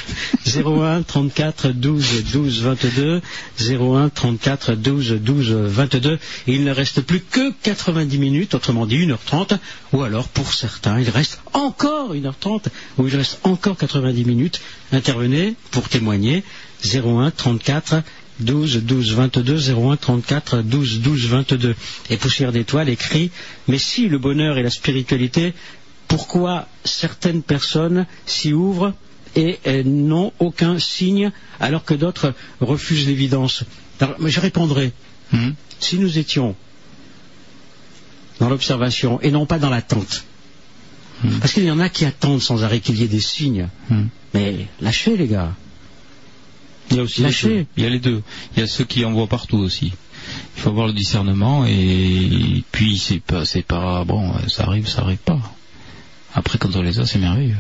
01 0.48 1.04
34 1.04 1.70
12 1.70 2.24
12 2.32 2.62
22, 2.62 3.22
01 3.60 4.10
34 4.10 4.74
12 4.74 5.20
12 5.22 5.52
22, 5.52 6.14
et 6.48 6.54
il 6.54 6.64
ne 6.64 6.72
reste 6.72 7.02
plus 7.02 7.20
que 7.20 7.52
90 7.64 8.18
minutes, 8.18 8.56
autrement 8.56 8.86
dit 8.86 8.98
1h30, 9.06 9.58
ou 9.94 10.02
alors 10.02 10.28
pour 10.30 10.54
certains, 10.54 11.00
il 11.00 11.10
reste 11.10 11.42
encore 11.54 12.16
1h30, 12.16 12.66
ou 12.98 13.08
il 13.08 13.16
reste 13.16 13.40
encore 13.44 13.78
90 13.78 14.26
minutes. 14.26 14.62
Intervenez 14.92 15.56
pour 15.72 15.90
témoigner, 15.90 16.44
01 16.94 17.32
34 17.32 18.04
12 18.40 18.84
12 18.84 19.14
22 19.14 19.72
01 19.72 19.98
34 19.98 20.62
12 20.62 21.02
12 21.02 21.26
22 21.28 21.76
et 22.10 22.18
Poussière 22.18 22.52
d'étoiles 22.52 22.90
écrit 22.90 23.32
mais 23.68 23.78
si 23.78 24.08
le 24.08 24.18
bonheur 24.18 24.58
et 24.58 24.64
la 24.64 24.70
spiritualité 24.70 25.54
pourquoi 26.08 26.68
certaines 26.84 27.44
personnes 27.44 28.06
s'y 28.26 28.54
ouvrent 28.54 28.94
et 29.36 29.60
euh, 29.68 29.84
n'ont 29.84 30.32
aucun 30.40 30.80
signe 30.80 31.32
alors 31.60 31.84
que 31.84 31.94
d'autres 31.94 32.34
refusent 32.62 33.08
l'évidence? 33.08 33.64
Mais 34.20 34.30
je 34.30 34.40
répondrai. 34.40 34.94
Hmm. 35.32 35.52
si 35.80 35.98
nous 35.98 36.20
étions 36.20 36.56
dans 38.40 38.48
l'observation 38.50 39.20
et 39.22 39.32
non 39.32 39.48
pas 39.48 39.58
dans 39.58 39.72
l'attente 39.72 40.24
parce 41.40 41.54
qu'il 41.54 41.64
y 41.64 41.72
en 41.72 41.80
a 41.80 41.90
qui 41.90 42.06
attendent 42.06 42.42
sans 42.42 42.64
arrêt 42.64 42.80
qu'il 42.80 43.00
y 43.00 43.04
ait 43.04 43.08
des 43.08 43.22
signes. 43.22 43.70
Hmm. 43.90 44.06
mais 44.34 44.68
lâchez 44.82 45.18
les 45.18 45.28
gars 45.28 45.56
Il 46.92 46.98
y 46.98 47.00
a 47.00 47.04
aussi 47.04 47.22
Lâcher. 47.22 47.48
les 47.50 47.56
deux. 47.56 47.66
Il 47.78 47.84
y 47.84 47.86
a 47.86 47.90
les 47.90 48.00
deux. 48.00 48.22
Il 48.56 48.60
y 48.60 48.64
a 48.64 48.68
ceux 48.68 48.84
qui 48.84 49.04
en 49.06 49.12
voient 49.12 49.28
partout 49.28 49.58
aussi. 49.58 49.92
Il 50.56 50.62
faut 50.62 50.70
avoir 50.70 50.88
le 50.88 50.94
discernement 50.94 51.66
et 51.66 52.64
puis 52.72 52.98
c'est 52.98 53.20
pas, 53.20 53.46
c'est 53.46 53.62
pas 53.62 54.04
bon, 54.06 54.32
ça 54.48 54.64
arrive, 54.64 54.88
ça 54.88 55.02
arrive 55.02 55.18
pas. 55.18 55.40
Après, 56.34 56.58
quand 56.58 56.76
on 56.76 56.82
les 56.82 57.00
a, 57.00 57.06
c'est 57.06 57.20
merveilleux. 57.20 57.56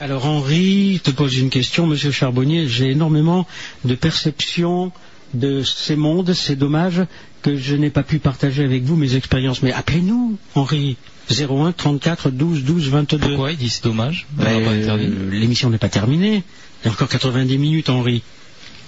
Alors 0.00 0.26
Henri 0.26 1.00
te 1.02 1.10
pose 1.10 1.38
une 1.38 1.50
question, 1.50 1.86
Monsieur 1.86 2.10
Charbonnier. 2.12 2.68
J'ai 2.68 2.90
énormément 2.90 3.46
de 3.84 3.94
perceptions 3.94 4.92
de 5.34 5.62
ces 5.62 5.96
mondes. 5.96 6.32
C'est 6.34 6.56
dommage 6.56 7.02
que 7.42 7.56
je 7.56 7.74
n'ai 7.74 7.90
pas 7.90 8.02
pu 8.02 8.18
partager 8.18 8.64
avec 8.64 8.84
vous 8.84 8.96
mes 8.96 9.16
expériences. 9.16 9.62
Mais 9.62 9.72
appelez-nous, 9.72 10.38
Henri. 10.54 10.96
01 11.30 11.72
34 11.72 12.30
12 12.30 12.64
12 12.64 12.88
22. 12.88 13.18
Pourquoi 13.18 13.52
il 13.52 13.58
dit 13.58 13.68
c'est 13.68 13.84
dommage 13.84 14.26
Ben, 14.32 14.46
euh, 14.46 15.30
L'émission 15.30 15.68
n'est 15.68 15.78
pas 15.78 15.90
terminée. 15.90 16.42
Il 16.82 16.86
y 16.86 16.88
a 16.88 16.92
encore 16.92 17.08
90 17.08 17.58
minutes, 17.58 17.90
Henri. 17.90 18.22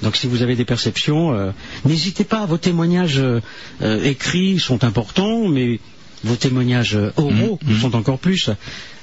Donc 0.03 0.17
si 0.17 0.27
vous 0.27 0.43
avez 0.43 0.57
des 0.57 0.65
perceptions, 0.65 1.35
euh, 1.35 1.51
n'hésitez 1.85 2.25
pas. 2.25 2.47
Vos 2.47 2.57
témoignages 2.59 3.19
euh, 3.19 3.41
euh, 3.83 4.03
écrits 4.05 4.59
sont 4.59 4.83
importants, 4.85 5.49
mais 5.49 5.79
vos 6.25 6.37
témoignages 6.37 6.99
oraux 7.17 7.59
Mmh, 7.65 7.71
le 7.71 7.77
sont 7.79 7.95
encore 7.97 8.19
plus. 8.19 8.51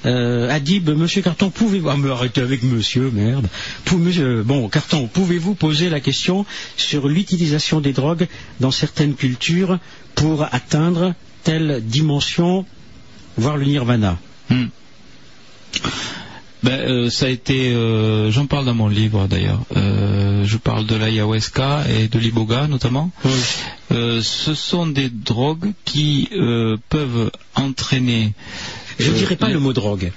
Euh, 0.06 0.48
Adib, 0.50 0.88
Monsieur 0.90 1.20
Carton, 1.22 1.50
pouvez-vous... 1.50 1.88
Ah, 1.88 1.96
mais 1.96 2.10
arrêtez 2.10 2.40
avec 2.40 2.62
Monsieur, 2.62 3.10
merde. 3.12 3.48
Pou- 3.84 3.98
monsieur- 3.98 4.42
bon, 4.44 4.68
Carton, 4.68 5.08
pouvez-vous 5.12 5.54
poser 5.54 5.88
la 5.90 5.98
question 6.00 6.46
sur 6.76 7.08
l'utilisation 7.08 7.80
des 7.80 7.92
drogues 7.92 8.28
dans 8.60 8.70
certaines 8.70 9.14
cultures 9.14 9.78
pour 10.14 10.46
atteindre 10.52 11.14
telle 11.42 11.82
dimension, 11.84 12.64
voire 13.36 13.56
le 13.56 13.64
nirvana 13.64 14.18
Hmm. 14.50 14.66
Ben, 16.64 16.72
euh, 16.72 17.10
ça 17.10 17.26
a 17.26 17.28
été, 17.28 17.72
euh, 17.72 18.30
j'en 18.32 18.46
parle 18.46 18.64
dans 18.66 18.74
mon 18.74 18.88
livre 18.88 19.26
d'ailleurs. 19.28 19.60
Euh, 19.76 20.44
je 20.44 20.56
parle 20.56 20.86
de 20.86 20.96
l'ayahuasca 20.96 21.84
et 21.88 22.08
de 22.08 22.18
l'iboga 22.18 22.66
notamment. 22.66 23.10
Euh, 23.92 24.20
ce 24.22 24.54
sont 24.54 24.86
des 24.86 25.08
drogues 25.08 25.72
qui 25.84 26.28
peuvent 26.88 27.30
entraîner. 27.54 28.32
Je 28.98 29.10
ne 29.10 29.16
dirais 29.16 29.36
pas 29.36 29.46
les- 29.48 29.54
le 29.54 29.60
mot 29.60 29.72
drogue. 29.72 30.12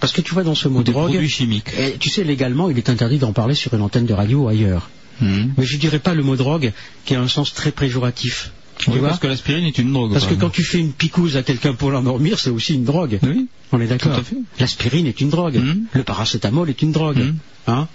Parce 0.00 0.12
que 0.12 0.20
tu 0.20 0.32
vois, 0.34 0.44
dans 0.44 0.54
ce 0.54 0.68
mot 0.68 0.82
des 0.82 0.92
drogue, 0.92 1.10
produits 1.10 1.28
chimiques. 1.28 1.70
eh, 1.78 1.96
tu 1.98 2.08
sais, 2.08 2.22
légalement, 2.24 2.70
il 2.70 2.78
est 2.78 2.88
interdit 2.88 3.18
d'en 3.18 3.32
parler 3.32 3.54
sur 3.54 3.74
une 3.74 3.82
antenne 3.82 4.06
de 4.06 4.14
radio 4.14 4.42
ou 4.44 4.48
ailleurs. 4.48 4.90
Hmm. 5.20 5.46
Mais 5.56 5.64
je 5.66 5.74
ne 5.74 5.80
dirais 5.80 5.98
pas 5.98 6.14
le 6.14 6.22
mot 6.22 6.36
drogue 6.36 6.72
qui 7.04 7.14
a 7.16 7.20
un 7.20 7.26
sens 7.26 7.52
très 7.52 7.72
péjoratif. 7.72 8.52
Tu 8.78 8.90
Oui, 8.90 8.98
vois 8.98 9.08
parce 9.08 9.20
que 9.20 9.26
l'aspirine 9.26 9.64
est 9.64 9.78
une 9.78 9.92
drogue. 9.92 10.12
Parce 10.12 10.26
que 10.26 10.34
quand 10.34 10.50
tu 10.50 10.62
fais 10.62 10.78
une 10.78 10.92
picouse 10.92 11.36
à 11.36 11.42
quelqu'un 11.42 11.74
pour 11.74 11.90
l'endormir, 11.90 12.38
c'est 12.38 12.50
aussi 12.50 12.74
une 12.74 12.84
drogue. 12.84 13.18
Oui, 13.22 13.46
On 13.72 13.80
est 13.80 13.86
d'accord. 13.86 14.20
L'aspirine 14.60 15.06
est 15.06 15.20
une 15.20 15.30
drogue. 15.30 15.56
Mhm. 15.56 15.84
Le 15.92 16.02
paracétamol 16.04 16.70
est 16.70 16.80
une 16.82 16.92
drogue. 16.92 17.18
Mhm. 17.18 17.36
Hein? 17.66 17.88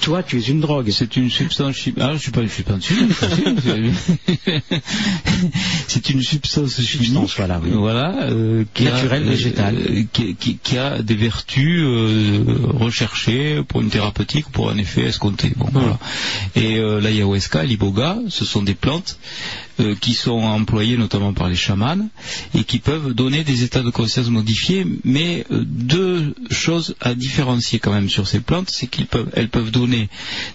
Toi, 0.00 0.24
tu 0.24 0.36
es 0.38 0.42
une 0.42 0.58
drogue. 0.60 0.90
C'est 0.90 1.16
une 1.16 1.30
substance 1.30 1.76
chimique. 1.76 1.98
Ah, 2.02 2.10
je 2.14 2.18
suis 2.18 2.32
pas, 2.32 2.42
je 2.42 2.48
suis 2.48 2.64
pas 2.64 2.72
dessus. 2.72 2.94
C'est 5.86 6.10
une 6.10 6.22
substance 6.22 6.74
chimique. 6.80 7.06
Substance, 7.08 7.36
voilà, 7.36 7.60
oui. 7.62 7.70
Voilà, 7.72 8.22
euh, 8.24 8.64
qui 8.74 8.82
Naturelle, 8.84 9.22
a, 9.22 9.26
euh, 9.26 9.30
végétale. 9.30 9.76
euh, 9.78 10.02
qui, 10.12 10.34
qui- 10.34 10.56
qui 10.56 10.76
a 10.78 11.02
des 11.02 11.14
vertus 11.14 11.82
euh, 11.84 12.42
recherchées 12.72 13.62
pour 13.68 13.80
une 13.80 13.90
thérapeutique 13.90 14.48
ou 14.48 14.50
pour 14.50 14.70
un 14.70 14.78
effet 14.78 15.02
escompté. 15.02 15.52
Bon, 15.56 15.68
voilà. 15.72 15.98
Et 16.56 16.78
l'ayahuasca, 17.00 17.62
l'iboga, 17.62 18.18
ce 18.28 18.44
sont 18.44 18.62
des 18.62 18.74
plantes 18.74 19.18
euh, 19.80 19.94
qui 19.94 20.14
sont 20.14 20.40
employées 20.40 20.96
notamment 20.96 21.32
par 21.32 21.48
les 21.48 21.56
chamans 21.56 22.08
et 22.54 22.64
qui 22.64 22.78
peuvent 22.78 23.14
donner 23.14 23.44
des 23.44 23.64
états 23.64 23.82
de 23.82 23.90
conscience 23.90 24.28
modifiés. 24.28 24.86
Mais 25.04 25.46
euh, 25.50 25.64
deux 25.66 26.34
choses 26.50 26.94
à 27.00 27.14
différencier 27.14 27.78
quand 27.78 27.92
même 27.92 28.08
sur 28.10 28.28
ces 28.28 28.40
plantes, 28.40 28.70
c'est 28.70 28.86
qu'elles 28.86 29.06
peuvent, 29.06 29.30
elles 29.34 29.48
peuvent 29.48 29.70
donner 29.70 30.08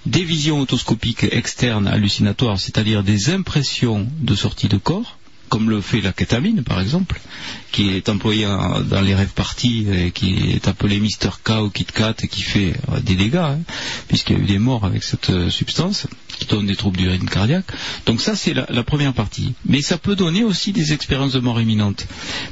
des 0.05 0.23
visions 0.23 0.59
otoscopiques 0.61 1.25
externes 1.31 1.87
hallucinatoires, 1.87 2.59
c'est-à-dire 2.59 3.03
des 3.03 3.29
impressions 3.29 4.07
de 4.21 4.35
sortie 4.35 4.67
de 4.67 4.77
corps 4.77 5.16
comme 5.49 5.69
le 5.69 5.81
fait 5.81 6.01
la 6.01 6.13
kétamine 6.13 6.63
par 6.63 6.79
exemple, 6.79 7.19
qui 7.71 7.89
est 7.89 8.09
employée 8.09 8.47
dans 8.89 9.01
les 9.01 9.15
rêves 9.15 9.33
parties 9.33 9.85
et 9.91 10.11
qui 10.11 10.51
est 10.51 10.67
appelé 10.67 10.99
Mr 10.99 11.29
K 11.43 11.61
ou 11.63 11.69
Kit 11.69 11.85
Kat 11.85 12.15
et 12.23 12.27
qui 12.27 12.41
fait 12.41 12.73
euh, 12.91 12.99
des 12.99 13.15
dégâts, 13.15 13.35
hein, 13.37 13.59
puisqu'il 14.07 14.37
y 14.37 14.39
a 14.39 14.43
eu 14.43 14.45
des 14.45 14.59
morts 14.59 14.85
avec 14.85 15.03
cette 15.03 15.29
euh, 15.29 15.49
substance 15.49 16.07
qui 16.39 16.45
donne 16.45 16.67
des 16.67 16.75
troubles 16.75 16.97
du 16.97 17.09
rythme 17.09 17.27
cardiaque. 17.27 17.65
Donc 18.05 18.21
ça 18.21 18.35
c'est 18.35 18.53
la, 18.53 18.65
la 18.69 18.83
première 18.83 19.13
partie. 19.13 19.53
Mais 19.65 19.81
ça 19.81 19.97
peut 19.97 20.15
donner 20.15 20.43
aussi 20.43 20.71
des 20.71 20.93
expériences 20.93 21.33
de 21.33 21.39
mort 21.39 21.59
imminente, 21.61 22.07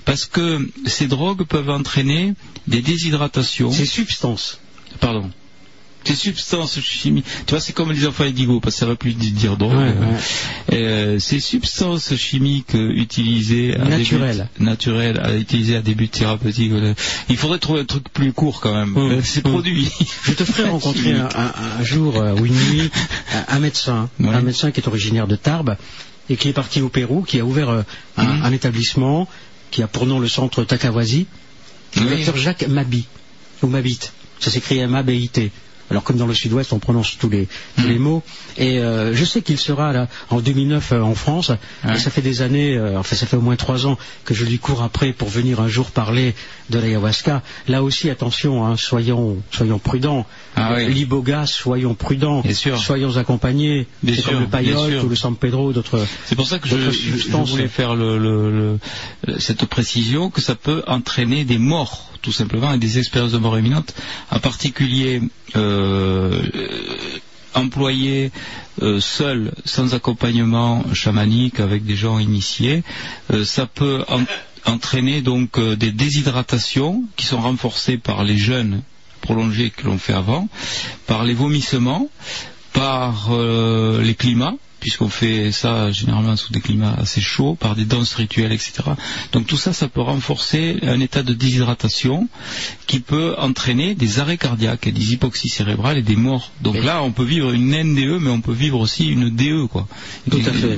parce 0.06 0.26
que 0.26 0.69
ces 0.85 1.08
drogues 1.08 1.44
peuvent 1.44 1.69
entraîner 1.69 2.33
des 2.67 2.81
déshydratations. 2.81 3.72
Ces 3.72 3.85
substances. 3.85 4.60
Pardon. 4.99 5.29
Ces 6.05 6.15
substances 6.15 6.79
chimiques. 6.81 7.25
Tu 7.47 7.51
vois, 7.51 7.59
c'est 7.59 7.73
comme 7.73 7.91
les 7.91 8.05
enfants 8.05 8.23
indigo, 8.25 8.59
parce 8.59 8.75
que 8.75 8.79
ça 8.79 8.85
va 8.85 8.95
plus 8.95 9.13
di- 9.13 9.31
dire. 9.31 9.57
Ouais, 9.59 9.93
Euh, 10.73 11.19
ces 11.19 11.39
substances 11.39 12.15
chimiques 12.15 12.75
euh, 12.75 12.91
utilisées 12.95 13.75
à 13.75 13.85
Naturelles. 13.85 14.47
des 14.57 14.59
buts, 14.59 14.65
naturelles, 14.65 15.19
à 15.19 15.35
utiliser 15.35 15.75
à 15.77 15.81
des 15.81 15.95
buts 15.95 16.07
thérapeutiques. 16.09 16.71
il 17.29 17.38
faudrait 17.38 17.59
trouver 17.59 17.81
un 17.81 17.85
truc 17.85 18.09
plus 18.13 18.33
court 18.33 18.61
quand 18.61 18.73
même. 18.73 18.95
Euh, 18.97 19.21
Ces 19.23 19.41
produits. 19.41 19.89
Je 20.23 20.31
te 20.33 20.43
ferai 20.45 20.69
rencontrer 20.69 21.13
un, 21.13 21.29
un- 21.35 21.53
un 21.79 21.83
jour 21.83 22.17
euh, 22.17 22.33
ou 22.35 22.45
une 22.45 22.53
nuit 22.53 22.89
un, 23.47 23.59
médecin, 23.59 24.09
Ouais. 24.19 24.29
un 24.33 24.41
médecin 24.41 24.71
qui 24.71 24.79
est 24.81 24.88
originaire 24.88 25.27
de 25.27 25.35
Tarbes 25.35 25.75
et 26.29 26.35
qui 26.38 26.49
est 26.49 26.53
parti 26.53 26.81
au 26.81 26.89
Pérou, 26.89 27.21
qui 27.23 27.39
a 27.39 27.45
ouvert 27.45 27.69
euh, 27.69 27.81
un, 28.17 28.43
un 28.43 28.51
établissement 28.51 29.27
qui 29.71 29.81
a 29.83 29.88
pour 29.88 30.05
nom 30.05 30.19
le 30.19 30.27
centre 30.27 30.63
Takawasi, 30.63 31.25
le 31.95 32.01
Oui. 32.03 32.09
docteur 32.17 32.38
Jacques 32.38 32.67
Mabi, 32.67 33.05
ou 33.63 33.67
Mabit, 33.67 33.99
ça 34.39 34.51
s'écrit 34.51 34.77
M-A-B-I-T. 34.79 35.51
Alors 35.92 36.03
comme 36.03 36.18
dans 36.18 36.28
le 36.28 36.34
sud-ouest, 36.34 36.74
on 36.74 36.80
prononce 36.80 37.18
tous 37.18 37.30
les, 37.30 37.48
tous 37.78 37.88
les 37.88 38.00
mots. 38.00 38.24
Et 38.58 38.80
euh, 38.80 39.14
je 39.14 39.24
sais 39.26 39.42
qu'il 39.42 39.58
sera 39.60 39.92
là 39.94 40.08
en 40.30 40.40
2009 40.40 40.92
euh, 40.94 41.01
en 41.01 41.14
France. 41.16 41.50
Ouais. 41.84 41.96
Et 41.96 42.00
ça 42.00 42.10
fait 42.10 42.22
des 42.22 42.42
années, 42.42 42.76
euh, 42.76 42.98
enfin 43.00 43.16
ça 43.16 43.26
fait 43.26 43.38
au 43.38 43.42
moins 43.42 43.56
trois 43.56 43.85
ans 43.85 43.98
que 44.24 44.34
je 44.34 44.46
lui 44.46 44.58
cours 44.60 44.82
après 44.82 45.14
pour 45.14 45.30
venir 45.30 45.60
un 45.60 45.68
jour 45.68 45.92
parler 45.92 46.34
de 46.69 46.80
l'ayahuasca. 46.80 47.44
Là 47.68 47.84
aussi, 47.84 48.10
attention, 48.10 48.66
hein, 48.66 48.78
soyons, 48.78 49.38
soyons 49.51 49.78
prudents. 49.80 50.26
Ah 50.56 50.74
oui. 50.78 50.92
L'iboga, 50.94 51.46
soyons 51.46 51.94
prudents. 51.94 52.42
Bien 52.42 52.53
sûr. 52.53 52.80
Soyons 52.80 53.18
accompagnés. 53.18 53.88
C'est 54.08 54.24
comme 54.24 54.48
le 54.51 55.03
ou 55.06 55.10
le 55.10 55.16
San 55.16 55.35
Pedro, 55.35 55.74
d'autres. 55.74 56.00
C'est 56.26 56.35
pour 56.35 56.48
ça 56.48 56.60
que 56.60 56.68
je, 56.68 56.76
voulais 57.51 57.68
faire 57.68 57.96
le- 57.96 58.18
le- 58.18 58.80
le- 59.28 59.40
cette 59.40 59.66
précision 59.66 60.30
que 60.30 60.42
ça 60.42 60.56
peut 60.56 60.84
entraîner 60.88 61.44
des 61.46 61.58
morts, 61.58 62.10
tout 62.25 62.31
simplement, 62.31 62.74
et 62.74 62.79
des 62.79 62.97
expériences 62.97 63.33
de 63.33 63.38
mort 63.38 63.58
imminente, 63.59 63.93
en 64.31 64.40
particulier 64.40 65.22
euh, 65.56 66.41
employés 67.53 68.31
euh, 68.81 68.99
seuls, 68.99 69.53
sans 69.63 69.93
accompagnement 69.93 70.83
chamanique, 70.93 71.59
avec 71.59 71.85
des 71.85 71.95
gens 71.95 72.17
initiés, 72.17 72.83
euh, 73.31 73.45
ça 73.45 73.67
peut 73.67 74.03
en- 74.08 74.24
entraîner 74.65 75.22
donc 75.22 75.59
euh, 75.59 75.75
des 75.75 75.91
déshydratations 75.91 77.03
qui 77.15 77.27
sont 77.27 77.40
renforcées 77.40 77.97
par 77.97 78.24
les 78.24 78.38
jeûnes 78.38 78.81
prolongés 79.22 79.69
que 79.69 79.85
l'on 79.85 79.99
fait 79.99 80.13
avant, 80.13 80.49
par 81.06 81.24
les 81.24 81.35
vomissements, 81.35 82.09
par 82.74 83.27
euh, 83.29 84.01
les 84.01 84.15
climats, 84.15 84.56
puisqu'on 84.85 85.10
fait 85.10 85.51
ça 85.51 85.92
généralement 85.92 86.35
sous 86.35 86.53
des 86.53 86.62
climats 86.62 86.94
assez 87.00 87.19
chauds, 87.19 87.56
par 87.56 87.76
des 87.76 87.85
danses 87.85 88.14
rituelles, 88.14 88.51
etc. 88.51 88.74
Donc 89.32 89.48
tout 89.48 89.58
ça, 89.58 89.74
ça 89.74 89.88
peut 89.88 90.01
renforcer 90.01 90.78
un 90.84 91.00
état 91.00 91.24
de 91.24 91.34
déshydratation 91.34 92.28
qui 92.85 93.00
peut 93.00 93.34
entraîner 93.40 93.96
des 93.96 94.19
arrêts 94.19 94.38
cardiaques, 94.38 94.85
et 94.85 94.92
des 94.92 95.14
hypoxies 95.14 95.50
cérébrales 95.50 95.98
et 95.98 96.03
des 96.03 96.16
morts. 96.16 96.51
Donc 96.62 96.84
là, 96.84 97.01
on 97.01 97.12
peut 97.12 97.24
vivre 97.24 97.51
une 97.51 97.72
NDE, 97.72 98.19
mais 98.22 98.30
on 98.30 98.42
peut 98.42 98.53
vivre 98.53 98.80
aussi 98.80 99.08
une 99.08 99.32
DE, 99.32 99.66
quoi. 99.66 99.88
Tout 100.30 100.38
à 100.46 100.51
fait. 100.53 100.78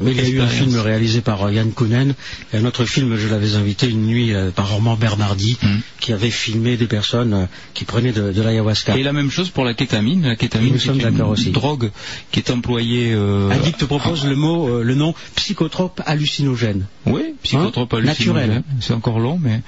il 0.00 0.16
y 0.16 0.20
a 0.20 0.28
eu 0.28 0.40
un 0.40 0.46
film 0.48 0.74
réalisé 0.78 1.20
par 1.20 1.42
euh, 1.42 1.52
Yann 1.52 1.72
Kounen 1.72 2.14
et 2.54 2.56
un 2.56 2.64
autre 2.64 2.86
film, 2.86 3.16
je 3.18 3.28
l'avais 3.28 3.54
invité 3.56 3.86
une 3.86 4.06
nuit 4.06 4.32
euh, 4.32 4.50
par 4.50 4.72
Armand 4.72 4.96
Bernardi, 4.96 5.58
Mm. 5.62 5.80
qui 6.00 6.12
avait 6.12 6.30
filmé 6.30 6.76
des 6.78 6.86
personnes 6.86 7.34
euh, 7.34 7.44
qui 7.74 7.84
prenaient 7.84 8.12
de, 8.12 8.32
de 8.32 8.42
l'ayahuasca. 8.42 8.96
Et 8.96 9.02
la 9.02 9.12
même 9.12 9.30
chose 9.30 9.50
pour 9.50 9.64
la 9.64 9.74
kétamine. 9.74 10.22
La 10.22 10.36
kétamine, 10.36 10.78
c'est 10.78 10.88
une 10.96 11.20
aussi. 11.22 11.50
drogue 11.50 11.90
qui 12.30 12.40
est 12.40 12.50
employée. 12.50 13.12
euh, 13.12 13.41
Addict 13.50 13.80
te 13.80 13.84
propose 13.84 14.26
le 14.26 14.36
mot, 14.36 14.68
euh, 14.68 14.82
le 14.82 14.94
nom 14.94 15.14
psychotrope 15.34 16.00
hallucinogène. 16.06 16.86
Oui, 17.06 17.34
psychotrope 17.42 17.94
Hein 17.94 17.98
hallucinogène. 17.98 18.48
Naturel. 18.48 18.62
C'est 18.80 18.94
encore 18.94 19.18
long, 19.18 19.38
mais 19.40 19.60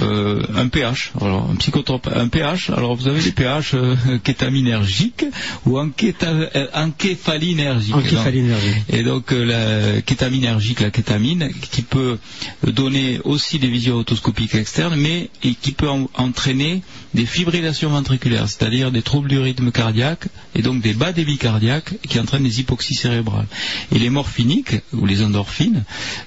euh, 0.00 0.42
un 0.56 0.68
pH. 0.68 1.12
Alors 1.20 1.48
un 1.50 1.56
psychotrope, 1.56 2.08
un 2.14 2.28
pH. 2.28 2.70
Alors 2.70 2.94
vous 2.96 3.08
avez 3.08 3.20
les 3.20 3.32
pH 3.32 3.72
euh, 3.74 3.94
kétaminergiques 4.24 5.24
ou 5.66 5.78
encéta- 5.78 6.48
euh, 6.54 6.66
encéphalinergiques. 6.74 7.94
Encéphalinergique. 7.94 8.76
Et 8.88 9.02
donc 9.02 9.32
euh, 9.32 9.44
la 9.44 10.00
kétaminergique, 10.02 10.80
la 10.80 10.90
kétamine, 10.90 11.50
qui 11.70 11.82
peut 11.82 12.18
donner 12.66 13.20
aussi 13.24 13.58
des 13.58 13.68
visions 13.68 13.96
otoscopiques 13.96 14.54
externes, 14.54 14.96
mais 14.96 15.30
et 15.42 15.54
qui 15.54 15.72
peut 15.72 15.88
en- 15.88 16.08
entraîner 16.14 16.82
des 17.14 17.26
fibrillations 17.26 17.90
ventriculaires, 17.90 18.48
c'est-à-dire 18.48 18.92
des 18.92 19.02
troubles 19.02 19.28
du 19.28 19.38
rythme 19.38 19.72
cardiaque 19.72 20.26
et 20.54 20.62
donc 20.62 20.80
des 20.80 20.92
bas 20.92 21.12
débits 21.12 21.38
cardiaques 21.38 21.94
qui 22.08 22.20
entraînent 22.20 22.44
des 22.44 22.60
hypoxies 22.60 22.94
cérébrale. 22.94 23.46
Et 23.92 23.98
les 23.98 24.10
morphiniques, 24.10 24.76
ou 24.92 25.06
les 25.06 25.22
endorphines, 25.22 25.82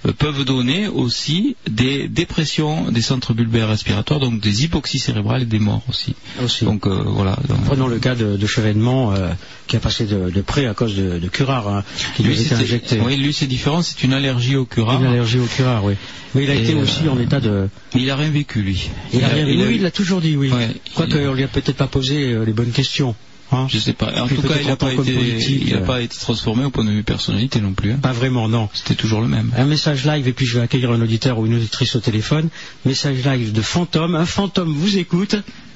euh, 0.06 0.12
peuvent 0.12 0.44
donner 0.44 0.88
aussi 0.88 1.56
des 1.70 2.08
dépressions 2.10 2.92
des 2.92 3.02
centres 3.02 3.34
bulbaires 3.34 3.63
respiratoires, 3.66 4.20
donc 4.20 4.40
des 4.40 4.64
hypoxies 4.64 5.00
cérébrales 5.00 5.44
et 5.44 5.46
des 5.46 5.60
morts 5.60 5.82
aussi. 5.90 6.16
Donc 6.64 6.88
euh, 6.88 7.04
voilà. 7.06 7.38
Donc- 7.48 7.64
Prenons 7.66 7.88
le 7.88 8.00
cas 8.00 8.16
de, 8.16 8.38
de 8.38 8.48
Chevènement 8.48 9.14
euh, 9.14 9.30
qui 9.68 9.76
a 9.76 9.80
passé 9.80 10.06
de, 10.06 10.30
de 10.30 10.42
près 10.42 10.66
à 10.66 10.74
cause 10.74 10.96
de, 10.96 11.20
de 11.20 11.28
curare 11.28 11.68
hein, 11.68 11.84
qui 12.16 12.24
lui 12.24 12.36
Lui, 12.36 12.44
c'était- 12.44 12.56
injecté. 12.56 13.00
Oui, 13.04 13.18
lui 13.18 13.34
c'est 13.34 13.48
différent, 13.48 13.82
c'est 13.82 14.04
une 14.04 14.14
allergie 14.14 14.56
au 14.56 14.66
curare. 14.66 15.00
Une 15.02 15.08
allergie 15.08 15.40
au 15.40 15.46
curare, 15.46 15.84
oui. 15.84 15.94
Mais 16.36 16.44
il 16.46 16.50
a 16.50 16.56
Et, 16.56 16.64
été 16.64 16.74
euh, 16.74 16.82
aussi 16.82 17.08
en 17.10 17.20
état 17.20 17.40
de. 17.40 17.70
Il 17.96 18.10
a 18.10 18.16
rien 18.16 18.30
vécu 18.30 18.62
lui. 18.62 18.90
Il 19.14 19.24
a 19.24 19.28
rien 19.28 19.46
oui, 19.46 19.76
il 19.76 19.82
l'a 19.84 19.92
toujours 19.92 20.20
dit, 20.22 20.36
oui. 20.36 20.52
Quoique, 20.96 21.18
on 21.28 21.34
lui 21.34 21.44
a 21.44 21.48
peut-être 21.48 21.76
pas 21.76 21.88
posé 21.88 22.34
euh, 22.34 22.44
les 22.46 22.54
bonnes 22.54 22.72
questions. 22.72 23.16
Hein. 23.52 23.68
Je 23.70 23.78
sais 23.78 23.94
pas. 23.94 24.12
En 24.22 24.28
tout 24.28 24.42
cas, 24.42 24.56
il 24.60 24.68
n'a 24.68 24.76
pas, 24.76 24.88
euh, 24.88 25.86
pas 25.86 26.02
été 26.02 26.18
transformé 26.18 26.66
au 26.66 26.70
point 26.72 26.84
de 26.84 26.90
vue 26.92 27.04
personnalité 27.04 27.62
non 27.62 27.74
plus. 27.74 27.92
hein. 27.92 28.00
Pas 28.02 28.12
vraiment, 28.14 28.48
non. 28.48 28.70
C'était 28.74 28.96
toujours 28.96 29.22
le 29.22 29.28
même. 29.28 29.52
Un 29.58 29.66
message 29.66 30.06
live, 30.06 30.28
et 30.28 30.34
puis 30.34 30.46
je 30.46 30.58
vais 30.58 30.64
accueillir 30.64 30.92
un 30.92 31.02
auditeur 31.02 31.38
ou 31.38 31.46
une 31.46 31.56
auditrice 31.56 31.96
au 31.96 32.00
téléphone. 32.00 32.50
Message 32.86 33.24
live 33.26 33.52
de 33.52 33.62
Fantôme. 33.62 34.16
Un 34.16 34.26
fantôme 34.26 34.74
vous 34.74 34.98
écoute. 34.98 35.36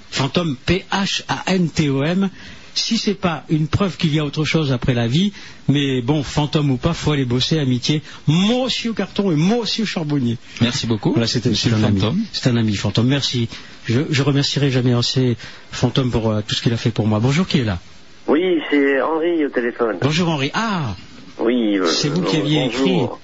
Fantôme 0.10 0.56
P-H-A-N-T-O-M. 0.66 2.30
Si 2.78 2.98
c'est 3.00 3.16
pas 3.16 3.44
une 3.50 3.68
preuve 3.68 3.98
qu'il 3.98 4.14
y 4.14 4.20
a 4.20 4.24
autre 4.26 4.46
chose 4.46 4.72
après 4.72 4.94
la 4.94 5.08
vie, 5.08 5.34
mais 5.68 6.02
bon, 6.02 6.22
fantôme 6.22 6.70
ou 6.72 6.78
pas, 6.78 6.94
faut 6.94 7.12
aller 7.12 7.26
bosser, 7.26 7.58
amitié. 7.60 8.04
Monsieur 8.28 8.94
Carton 8.94 9.32
et 9.32 9.36
Monsieur 9.36 9.84
Charbonnier. 9.84 10.38
Merci 10.62 10.86
beaucoup. 10.86 11.12
Voilà, 11.12 11.26
c'était 11.28 11.50
Monsieur 11.50 11.74
un 11.74 11.84
ami. 11.84 12.00
Fantôme. 12.00 12.20
C'est 12.32 12.50
un 12.50 12.56
ami, 12.56 12.76
Fantôme. 12.76 13.08
Merci. 13.08 13.50
Je, 13.86 14.02
je 14.10 14.22
remercierai 14.24 14.70
jamais 14.70 14.94
assez 14.94 15.38
Fantôme 15.72 16.12
pour 16.12 16.30
euh, 16.32 16.42
tout 16.48 16.54
ce 16.54 16.62
qu'il 16.62 16.72
a 16.74 16.78
fait 16.78 16.92
pour 16.92 17.08
moi. 17.08 17.20
Bonjour, 17.20 17.48
qui 17.48 17.60
est 17.60 17.64
là? 17.66 17.80
Oui, 18.28 18.60
c'est 18.70 19.02
Henri 19.02 19.44
au 19.46 19.50
téléphone. 19.50 19.98
Bonjour 20.02 20.30
Henri. 20.30 20.52
Ah 20.54 20.96
Oui. 21.40 21.78
euh, 21.80 21.88
C'est 21.88 22.10
vous 22.10 22.22
qui 22.22 22.38
aviez 22.38 22.70
bonjour. 22.78 23.20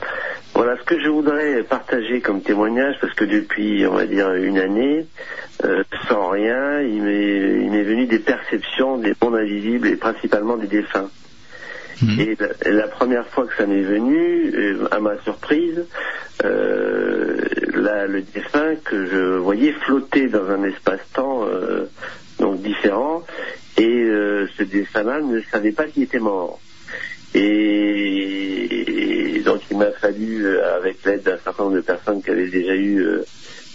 Voilà 0.55 0.77
ce 0.77 0.83
que 0.83 0.99
je 0.99 1.09
voudrais 1.09 1.63
partager 1.63 2.21
comme 2.21 2.41
témoignage, 2.41 2.95
parce 3.01 3.13
que 3.13 3.25
depuis, 3.25 3.85
on 3.87 3.95
va 3.95 4.05
dire, 4.05 4.31
une 4.33 4.59
année, 4.59 5.05
euh, 5.65 5.83
sans 6.07 6.29
rien, 6.29 6.81
il 6.81 7.01
m'est 7.01 7.63
il 7.63 7.71
m'est 7.71 7.83
venu 7.83 8.05
des 8.05 8.19
perceptions 8.19 8.97
des 8.97 9.13
mondes 9.21 9.35
invisibles 9.35 9.87
et 9.87 9.95
principalement 9.95 10.57
des 10.57 10.67
défunts. 10.67 11.09
Et 12.19 12.35
la, 12.37 12.71
la 12.71 12.87
première 12.87 13.25
fois 13.27 13.45
que 13.47 13.55
ça 13.55 13.65
m'est 13.65 13.81
venu, 13.81 14.51
euh, 14.53 14.87
à 14.91 14.99
ma 14.99 15.17
surprise, 15.23 15.85
euh, 16.43 17.37
là, 17.73 18.07
le 18.07 18.21
défunt 18.21 18.75
que 18.83 19.05
je 19.05 19.37
voyais 19.37 19.71
flotter 19.71 20.27
dans 20.27 20.49
un 20.49 20.63
espace-temps 20.63 21.45
euh, 21.45 21.85
donc 22.39 22.61
différent, 22.61 23.23
et 23.77 24.03
euh, 24.03 24.47
ce 24.57 24.63
défunt-là 24.63 25.21
ne 25.21 25.39
savait 25.51 25.71
pas 25.71 25.85
qu'il 25.85 26.03
était 26.03 26.19
mort. 26.19 26.59
Et, 27.35 28.92
donc 29.43 29.61
il 29.69 29.77
m'a 29.77 29.91
fallu, 29.91 30.45
euh, 30.45 30.75
avec 30.75 31.03
l'aide 31.05 31.23
d'un 31.23 31.37
certain 31.37 31.63
nombre 31.63 31.75
de 31.75 31.81
personnes 31.81 32.21
qui 32.21 32.29
avaient 32.29 32.49
déjà 32.49 32.75
eu 32.75 32.99
euh, 33.01 33.23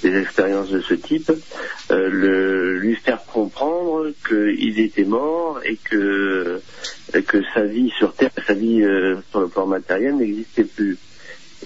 des 0.03 0.17
expériences 0.17 0.71
de 0.71 0.81
ce 0.81 0.95
type, 0.95 1.31
euh, 1.91 2.09
le, 2.11 2.79
lui 2.79 2.95
faire 2.95 3.25
comprendre 3.25 4.11
qu'il 4.27 4.81
était 4.81 5.05
mort 5.05 5.61
et 5.65 5.77
que, 5.77 6.61
que 7.27 7.43
sa 7.55 7.63
vie 7.63 7.91
sur 7.91 8.15
Terre, 8.15 8.31
sa 8.47 8.55
vie 8.55 8.85
sur 9.31 9.41
le 9.41 9.49
plan 9.49 9.67
matériel 9.67 10.17
n'existait 10.17 10.65
plus. 10.65 10.99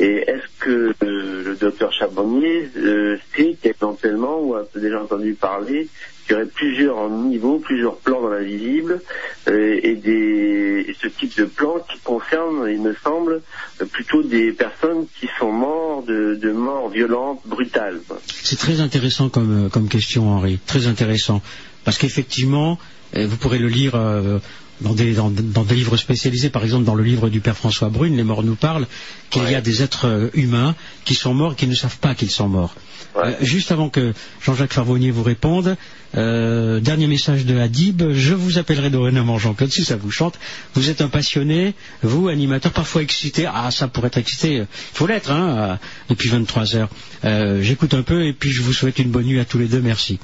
Et 0.00 0.24
est-ce 0.26 0.46
que 0.58 0.94
euh, 1.04 1.44
le 1.44 1.56
docteur 1.56 1.92
Charbonnier 1.92 2.70
euh, 2.76 3.18
sait 3.36 3.56
qu'éventuellement, 3.60 4.40
ou 4.40 4.54
a 4.54 4.66
déjà 4.74 5.02
entendu 5.02 5.34
parler, 5.34 5.88
qu'il 6.24 6.32
y 6.32 6.34
aurait 6.36 6.46
plusieurs 6.46 7.10
niveaux, 7.10 7.58
plusieurs 7.58 7.96
plans 7.96 8.22
dans 8.22 8.30
l'invisible, 8.30 9.00
euh, 9.48 9.80
et, 9.82 9.94
des, 9.96 10.86
et 10.88 10.96
ce 11.00 11.08
type 11.08 11.36
de 11.36 11.44
plan 11.44 11.74
qui 11.90 11.98
concerne, 12.00 12.68
il 12.70 12.80
me 12.80 12.94
semble, 13.02 13.42
euh, 13.80 13.84
plutôt 13.86 14.22
des 14.22 14.52
personnes 14.52 15.06
qui 15.20 15.28
sont 15.38 15.52
mortes 15.52 16.06
de, 16.06 16.38
de 16.40 16.52
morts 16.52 16.88
violentes, 16.90 17.40
brutales. 17.46 18.00
C'est 18.28 18.58
très 18.58 18.80
intéressant 18.80 19.28
comme, 19.28 19.66
euh, 19.66 19.68
comme 19.68 19.88
question, 19.88 20.28
Henri. 20.30 20.58
Très 20.66 20.86
intéressant. 20.86 21.42
Parce 21.84 21.98
qu'effectivement, 21.98 22.78
euh, 23.16 23.26
vous 23.26 23.36
pourrez 23.36 23.58
le 23.58 23.68
lire 23.68 23.94
euh, 23.94 24.38
dans, 24.80 24.94
des, 24.94 25.14
dans, 25.14 25.30
dans 25.30 25.64
des 25.64 25.74
livres 25.74 25.96
spécialisés, 25.96 26.50
par 26.50 26.64
exemple 26.64 26.84
dans 26.84 26.94
le 26.94 27.02
livre 27.02 27.28
du 27.28 27.40
père 27.40 27.56
François 27.56 27.88
Brune, 27.88 28.16
Les 28.16 28.22
morts 28.22 28.42
nous 28.42 28.56
parlent, 28.56 28.86
qu'il 29.30 29.48
y 29.50 29.54
a 29.54 29.60
des 29.60 29.82
êtres 29.82 30.30
humains 30.34 30.74
qui 31.04 31.14
sont 31.14 31.34
morts 31.34 31.52
et 31.52 31.56
qui 31.56 31.66
ne 31.66 31.74
savent 31.74 31.98
pas 31.98 32.14
qu'ils 32.14 32.30
sont 32.30 32.48
morts. 32.48 32.74
Euh, 33.16 33.34
juste 33.40 33.72
avant 33.72 33.88
que 33.90 34.12
Jean-Jacques 34.40 34.72
Farvonnier 34.72 35.10
vous 35.10 35.22
réponde, 35.22 35.76
euh, 36.16 36.80
dernier 36.80 37.06
message 37.06 37.46
de 37.46 37.56
Hadib, 37.58 38.02
je 38.12 38.34
vous 38.34 38.58
appellerai 38.58 38.90
dorénavant 38.90 39.38
Jean-Claude 39.38 39.72
si 39.72 39.84
ça 39.84 39.96
vous 39.96 40.10
chante. 40.10 40.38
Vous 40.74 40.90
êtes 40.90 41.00
un 41.00 41.08
passionné, 41.08 41.74
vous, 42.02 42.28
animateur, 42.28 42.72
parfois 42.72 43.02
excité. 43.02 43.46
Ah, 43.52 43.70
ça 43.70 43.88
pourrait 43.88 44.08
être 44.08 44.18
excité, 44.18 44.54
il 44.56 44.66
faut 44.92 45.06
l'être, 45.06 45.30
hein, 45.30 45.56
à- 45.56 45.78
depuis 46.08 46.28
23 46.28 46.76
heures. 46.76 46.88
Euh, 47.24 47.62
J'écoute 47.62 47.94
un 47.94 48.02
peu 48.02 48.24
et 48.26 48.32
puis 48.32 48.50
je 48.50 48.62
vous 48.62 48.72
souhaite 48.72 48.98
une 48.98 49.10
bonne 49.10 49.26
nuit 49.26 49.40
à 49.40 49.44
tous 49.44 49.58
les 49.58 49.66
deux, 49.68 49.80
merci. 49.80 50.18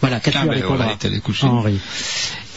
Voilà, 0.00 0.18
qu'as-tu 0.18 0.38
Ah 0.38 0.42
à 0.42 0.46
ben 0.46 0.62
voilà. 0.64 0.96
Henri 1.42 1.78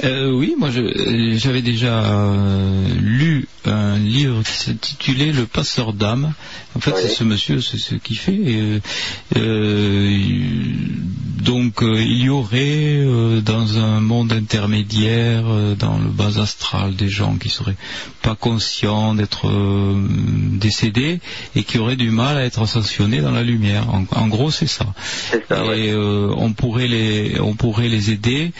Euh, 0.05 0.31
oui, 0.31 0.55
moi 0.57 0.69
euh, 0.69 1.37
j'avais 1.37 1.61
déjà 1.61 2.03
euh, 2.05 2.87
lu 3.01 3.47
un 3.65 3.97
livre 3.97 4.41
qui 4.43 4.53
s'intitulait 4.53 5.31
Le 5.33 5.45
passeur 5.45 5.91
d'âme. 5.93 6.33
En 6.75 6.79
fait, 6.79 6.93
c'est 7.01 7.09
ce 7.09 7.23
monsieur, 7.23 7.59
c'est 7.61 7.77
ce 7.77 7.95
qu'il 7.95 8.17
fait. 8.17 8.33
Et, 8.33 8.59
euh, 8.61 8.79
euh, 9.37 10.17
donc, 11.43 11.83
euh, 11.83 12.01
il 12.01 12.23
y 12.23 12.29
aurait 12.29 12.97
euh, 12.97 13.41
dans 13.41 13.77
un 13.77 13.99
monde 13.99 14.31
intermédiaire, 14.31 15.43
euh, 15.47 15.75
dans 15.75 15.97
le 15.97 16.09
bas 16.09 16.39
astral, 16.41 16.95
des 16.95 17.09
gens 17.09 17.35
qui 17.35 17.49
seraient 17.49 17.75
pas 18.21 18.35
conscients 18.35 19.13
d'être 19.13 19.47
euh, 19.49 19.95
décédés 20.51 21.19
et 21.55 21.63
qui 21.63 21.77
auraient 21.79 21.95
du 21.97 22.11
mal 22.11 22.37
à 22.37 22.45
être 22.45 22.61
ascensionnés 22.61 23.19
dans 23.21 23.31
la 23.31 23.43
lumière. 23.43 23.89
En, 23.89 24.05
en 24.11 24.27
gros, 24.27 24.51
c'est 24.51 24.67
ça. 24.67 24.85
et 25.33 25.91
euh, 25.91 26.33
on 26.37 26.53
pourrait 26.53 26.87
les, 26.87 27.39
on 27.41 27.55
pourrait 27.55 27.89
les 27.89 28.11
aider 28.11 28.51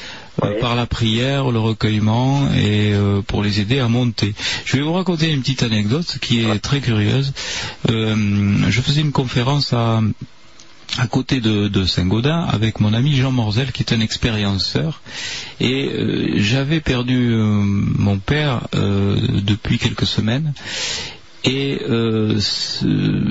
par 0.60 0.76
la 0.76 0.86
prière, 0.86 1.52
le 1.52 1.60
recueillement 1.60 2.48
et 2.54 2.92
euh, 2.94 3.22
pour 3.22 3.44
les 3.44 3.60
aider 3.60 3.80
à 3.80 3.88
monter. 3.88 4.34
Je 4.66 4.78
vais 4.78 4.84
vous 4.84 4.94
raconter 4.94 5.32
une 5.32 5.42
petite 5.42 5.64
anecdote 5.64 6.18
qui 6.22 6.42
est 6.42 6.60
très 6.60 6.82
curieuse. 6.82 7.34
Euh, 7.90 8.16
je 8.70 8.82
faisais 8.82 9.02
une 9.02 9.12
conférence 9.12 9.74
à 9.74 10.02
à 10.98 11.08
côté 11.08 11.42
de, 11.42 11.86
Saint-Gaudin 11.86 12.42
avec 12.42 12.80
mon 12.80 12.94
ami 12.94 13.16
Jean 13.16 13.32
Morzel 13.32 13.72
qui 13.72 13.84
est 13.84 13.94
un 13.94 14.00
expérienceur 14.00 15.02
et 15.60 15.90
euh, 15.90 16.34
j'avais 16.38 16.82
perdu 16.82 17.32
euh, 17.34 17.44
mon 17.44 18.20
père 18.20 18.68
euh, 18.76 19.18
depuis 19.44 19.78
quelques 19.78 20.06
semaines 20.06 20.54
et 21.46 21.82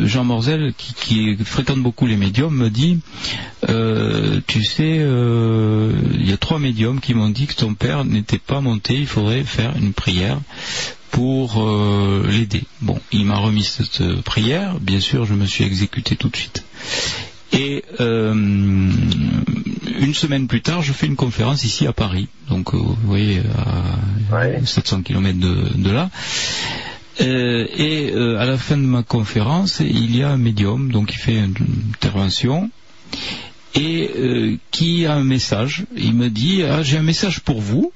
Jean 0.04 0.24
Morzel, 0.24 0.74
qui, 0.76 1.34
fréquente 1.46 1.78
beaucoup 1.78 2.06
les 2.06 2.18
médiums, 2.18 2.54
me 2.54 2.68
dit, 2.68 2.98
tu 3.66 4.64
sais, 4.64 4.96
il 4.96 6.28
y 6.28 6.32
a 6.34 6.36
trois 6.36 6.58
médiums 6.58 7.00
qui 7.00 7.14
m'ont 7.14 7.30
dit 7.30 7.46
que 7.46 7.54
ton 7.54 7.72
père 7.72 8.04
n'était 8.04 8.36
pas 8.36 8.60
monté, 8.60 8.92
il 8.96 9.06
faudrait 9.06 9.44
faire 9.44 9.74
une 9.78 9.94
prière 9.94 10.38
pour 11.10 11.66
l'aider. 12.28 12.64
Bon, 12.82 13.00
il 13.12 13.24
m'a 13.24 13.38
remis 13.38 13.64
cette 13.64 14.20
prière, 14.20 14.78
bien 14.78 15.00
sûr, 15.00 15.24
je 15.24 15.32
me 15.32 15.46
suis 15.46 15.64
exécuté 15.64 16.14
tout 16.14 16.28
de 16.28 16.36
suite. 16.36 16.64
Et 17.52 17.84
euh, 18.00 18.32
une 18.34 20.14
semaine 20.14 20.46
plus 20.46 20.62
tard, 20.62 20.82
je 20.82 20.92
fais 20.92 21.06
une 21.06 21.16
conférence 21.16 21.64
ici 21.64 21.86
à 21.86 21.92
Paris, 21.92 22.28
donc 22.48 22.74
euh, 22.74 22.78
vous 22.78 22.96
voyez, 23.04 23.42
à 23.56 24.64
700 24.64 25.02
km 25.02 25.38
de, 25.38 25.82
de 25.82 25.90
là. 25.90 26.10
Euh, 27.20 27.66
et 27.76 28.10
euh, 28.14 28.38
à 28.38 28.46
la 28.46 28.56
fin 28.56 28.78
de 28.78 28.82
ma 28.82 29.02
conférence, 29.02 29.80
il 29.80 30.16
y 30.16 30.22
a 30.22 30.30
un 30.30 30.38
médium, 30.38 30.90
donc 30.90 31.12
il 31.12 31.18
fait 31.18 31.36
une 31.36 31.54
intervention 31.94 32.70
et 33.74 34.10
euh, 34.16 34.56
qui 34.70 35.04
a 35.04 35.14
un 35.14 35.24
message. 35.24 35.84
Il 35.94 36.14
me 36.14 36.30
dit 36.30 36.62
ah, 36.62 36.82
j'ai 36.82 36.96
un 36.96 37.02
message 37.02 37.40
pour 37.40 37.60
vous. 37.60 37.92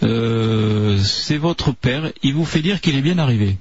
C'est 0.00 1.36
votre 1.36 1.72
père. 1.72 2.10
Il 2.22 2.32
vous 2.32 2.46
fait 2.46 2.62
dire 2.62 2.80
qu'il 2.80 2.96
est 2.96 3.02
bien 3.02 3.18
arrivé. 3.18 3.58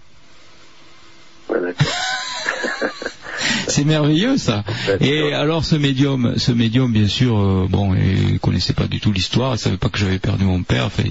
C'est 3.79 3.85
merveilleux 3.85 4.37
ça. 4.37 4.65
Et 4.99 5.31
alors 5.31 5.63
ce 5.63 5.75
médium, 5.77 6.33
ce 6.35 6.51
médium 6.51 6.91
bien 6.91 7.07
sûr, 7.07 7.39
euh, 7.39 7.65
bon, 7.69 7.95
il 7.95 8.37
connaissait 8.39 8.73
pas 8.73 8.87
du 8.87 8.99
tout 8.99 9.13
l'histoire, 9.13 9.55
il 9.55 9.57
savait 9.59 9.77
pas 9.77 9.87
que 9.87 9.97
j'avais 9.97 10.19
perdu 10.19 10.43
mon 10.43 10.63
père, 10.63 10.85
enfin, 10.87 11.03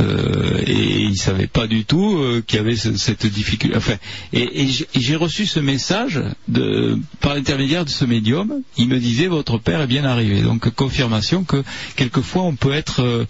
euh, 0.00 0.60
et 0.66 1.00
il 1.04 1.16
savait 1.16 1.46
pas 1.46 1.66
du 1.66 1.84
tout 1.86 2.18
euh, 2.18 2.42
qu'il 2.46 2.58
y 2.58 2.60
avait 2.60 2.76
ce- 2.76 2.96
cette 2.98 3.24
difficulté. 3.26 3.74
Enfin, 3.76 3.94
et, 4.34 4.62
et 4.62 4.66
j'ai- 4.94 5.16
reçu 5.16 5.46
ce 5.46 5.58
message 5.60 6.20
de, 6.48 6.98
par 7.20 7.34
l'intermédiaire 7.34 7.86
de 7.86 7.90
ce 7.90 8.04
médium. 8.04 8.60
Il 8.76 8.88
me 8.88 8.98
disait 8.98 9.28
votre 9.28 9.56
père 9.56 9.80
est 9.80 9.86
bien 9.86 10.04
arrivé. 10.04 10.42
Donc 10.42 10.68
confirmation 10.74 11.42
que 11.44 11.64
quelquefois 11.96 12.42
on 12.42 12.54
peut 12.54 12.74
être 12.74 13.24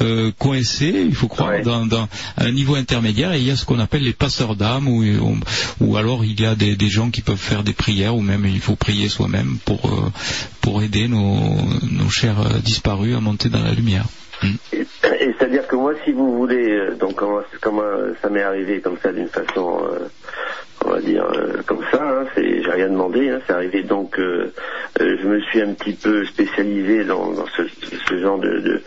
euh, 0.00 0.30
coincé, 0.38 0.94
il 1.08 1.14
faut 1.16 1.26
croire, 1.26 1.50
dans, 1.64 1.86
dans 1.86 2.08
un 2.38 2.52
niveau 2.52 2.76
intermédiaire. 2.76 3.32
Et 3.32 3.40
il 3.40 3.46
y 3.46 3.50
a 3.50 3.56
ce 3.56 3.64
qu'on 3.64 3.80
appelle 3.80 4.02
les 4.04 4.12
passeurs 4.12 4.54
d'âme, 4.54 4.86
ou, 4.86 5.04
ou 5.80 5.96
alors 5.96 6.24
il 6.24 6.40
y 6.40 6.46
a 6.46 6.54
des, 6.54 6.76
des 6.76 6.88
gens 6.88 7.10
qui 7.10 7.20
peuvent 7.20 7.36
faire 7.36 7.64
des 7.64 7.72
prières, 7.72 8.03
ou 8.12 8.20
même 8.20 8.44
il 8.46 8.60
faut 8.60 8.76
prier 8.76 9.08
soi-même 9.08 9.58
pour 9.64 9.86
euh, 9.86 10.10
pour 10.60 10.82
aider 10.82 11.08
nos, 11.08 11.38
nos 11.90 12.10
chers 12.10 12.40
euh, 12.40 12.58
disparus 12.58 13.16
à 13.16 13.20
monter 13.20 13.48
dans 13.48 13.62
la 13.62 13.72
lumière. 13.72 14.04
Et, 14.72 14.80
et 14.80 14.86
c'est-à-dire 15.38 15.66
que 15.66 15.76
moi, 15.76 15.94
si 16.04 16.12
vous 16.12 16.36
voulez, 16.36 16.70
euh, 16.70 16.94
donc 16.96 17.14
comment, 17.14 17.42
ça 18.20 18.28
m'est 18.28 18.42
arrivé 18.42 18.80
comme 18.80 18.98
ça 19.02 19.12
d'une 19.12 19.28
façon, 19.28 19.80
on 20.84 20.90
va 20.90 21.00
dire 21.00 21.24
euh, 21.34 21.62
comme 21.66 21.82
ça, 21.90 22.02
hein, 22.02 22.26
j'ai 22.36 22.70
rien 22.70 22.88
demandé, 22.88 23.28
hein, 23.28 23.40
c'est 23.46 23.52
arrivé. 23.52 23.82
Donc, 23.82 24.18
euh, 24.18 24.52
euh, 25.00 25.16
je 25.20 25.26
me 25.26 25.40
suis 25.40 25.60
un 25.62 25.72
petit 25.74 25.94
peu 25.94 26.24
spécialisé 26.26 27.04
dans, 27.04 27.32
ce, 27.56 28.18
genre 28.18 28.38
de, 28.38 28.80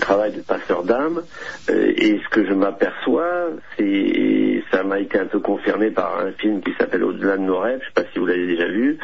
travail 0.00 0.32
de 0.32 0.40
passeur 0.40 0.82
d'âme, 0.82 1.22
et 1.68 2.20
ce 2.22 2.28
que 2.30 2.46
je 2.46 2.52
m'aperçois, 2.52 3.50
c'est, 3.76 4.62
ça 4.70 4.82
m'a 4.82 5.00
été 5.00 5.18
un 5.18 5.26
peu 5.26 5.40
confirmé 5.40 5.90
par 5.90 6.20
un 6.20 6.32
film 6.32 6.60
qui 6.60 6.72
s'appelle 6.78 7.04
Au-delà 7.04 7.36
de 7.36 7.42
nos 7.42 7.58
rêves, 7.58 7.80
je 7.82 7.86
sais 7.86 8.04
pas 8.04 8.10
si 8.12 8.18
vous 8.18 8.26
l'avez 8.26 8.46
déjà 8.46 8.66
vu, 8.66 8.98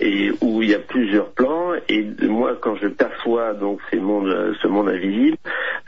et 0.00 0.30
où 0.40 0.62
il 0.62 0.70
y 0.70 0.74
a 0.74 0.78
plusieurs 0.78 1.30
plans, 1.30 1.72
et 1.88 2.06
moi 2.22 2.56
quand 2.60 2.76
je 2.76 2.88
perçois 2.88 3.54
donc 3.54 3.80
ces 3.90 3.98
mondes, 3.98 4.54
ce 4.62 4.68
monde 4.68 4.88
invisible, 4.88 5.36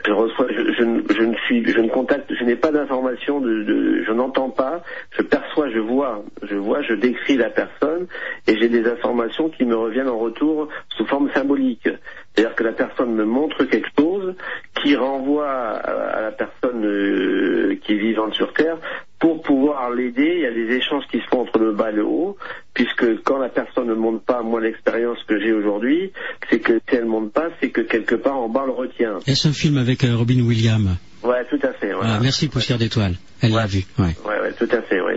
je 0.05 0.83
ne- 0.83 1.27
ne 1.27 1.35
suis, 1.45 1.65
je 1.69 1.79
ne 1.79 1.89
contacte, 1.89 2.31
je 2.33 2.43
n'ai 2.43 2.55
pas 2.55 2.71
d'informations, 2.71 3.41
je 3.43 4.11
n'entends 4.11 4.49
pas, 4.49 4.83
perçois, 5.27 5.69
je 5.69 5.79
vois, 5.79 6.23
je 6.43 6.55
vois, 6.55 6.81
je 6.81 6.93
décris 6.93 7.37
la 7.37 7.49
personne, 7.49 8.07
et 8.47 8.57
j'ai 8.57 8.69
des 8.69 8.85
informations 8.87 9.49
qui 9.49 9.65
me 9.65 9.75
reviennent 9.75 10.09
en 10.09 10.17
retour 10.17 10.69
sous 10.95 11.05
forme 11.05 11.29
symbolique. 11.33 11.87
C'est-à-dire 12.33 12.55
que 12.55 12.63
la 12.63 12.73
personne 12.73 13.13
me 13.13 13.25
montre 13.25 13.63
quelque 13.65 13.89
chose 13.97 14.35
qui 14.81 14.95
renvoie 14.95 15.49
à, 15.49 16.21
la 16.21 16.31
personne 16.31 16.85
euh, 16.85 17.77
qui 17.83 17.93
est 17.93 17.97
vivante 17.97 18.35
sur 18.35 18.53
Terre 18.53 18.77
pour 19.19 19.41
pouvoir 19.41 19.89
l'aider. 19.91 20.33
Il 20.35 20.41
y 20.41 20.45
a 20.45 20.51
des 20.51 20.75
échanges 20.75 21.05
qui 21.11 21.19
se 21.19 21.25
font 21.27 21.41
entre 21.41 21.57
le 21.57 21.71
bas 21.71 21.89
et 21.89 21.95
le 21.95 22.05
haut, 22.05 22.37
puisque 22.73 23.23
quand 23.23 23.37
la 23.39 23.49
personne 23.49 23.87
ne 23.87 23.95
monte 23.95 24.23
pas, 24.23 24.43
moi 24.43 24.61
l'expérience 24.61 25.17
que 25.27 25.39
j'ai 25.39 25.51
aujourd'hui, 25.53 26.11
c'est 26.49 26.59
que 26.59 26.73
si 26.87 26.95
elle 26.95 27.05
ne 27.05 27.09
monte 27.09 27.33
pas, 27.33 27.47
c'est 27.59 27.69
que 27.69 27.81
quelque 27.81 28.15
part 28.15 28.37
en 28.37 28.49
bas 28.49 28.65
le 28.65 28.71
retient. 28.71 29.19
Est-ce 29.25 29.47
un 29.47 29.53
film 29.53 29.77
avec 29.77 30.03
euh, 30.03 30.15
Robin 30.15 30.41
Williams 30.41 30.97
Ouais, 31.23 31.43
tout 31.49 31.59
à 31.63 31.73
fait. 31.73 31.93
voilà. 31.93 32.15
Ah, 32.15 32.19
Merci 32.21 32.47
Poussière 32.47 32.77
d'étoile. 32.77 33.15
Elle 33.41 33.51
l'a 33.51 33.65
vu. 33.65 33.83
Ouais. 33.97 34.15
Ouais, 34.25 34.39
ouais, 34.41 34.53
tout 34.53 34.69
à 34.71 34.81
fait, 34.83 35.01
ouais. 35.01 35.16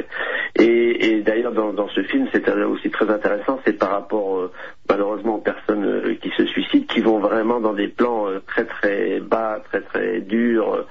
Et, 0.62 1.22
d'ailleurs, 1.22 1.52
dans, 1.52 1.72
dans 1.72 1.88
ce 1.88 2.02
film, 2.02 2.26
c'est 2.32 2.46
aussi 2.64 2.90
très 2.90 3.08
intéressant, 3.08 3.58
c'est 3.64 3.78
par 3.78 3.90
rapport 3.90 4.38
euh, 4.38 4.52
malheureusement 4.88 5.36
aux 5.36 5.40
personnes 5.40 5.84
euh, 5.86 6.14
qui 6.20 6.30
se 6.36 6.44
suicident, 6.44 6.84
qui 6.86 7.00
vont 7.00 7.18
vraiment 7.18 7.60
dans 7.60 7.72
des 7.72 7.88
plans 7.88 8.28
euh, 8.28 8.40
très 8.46 8.64
très 8.66 9.20
bas, 9.20 9.60
très 9.70 9.80
très 9.80 10.20
durs, 10.20 10.86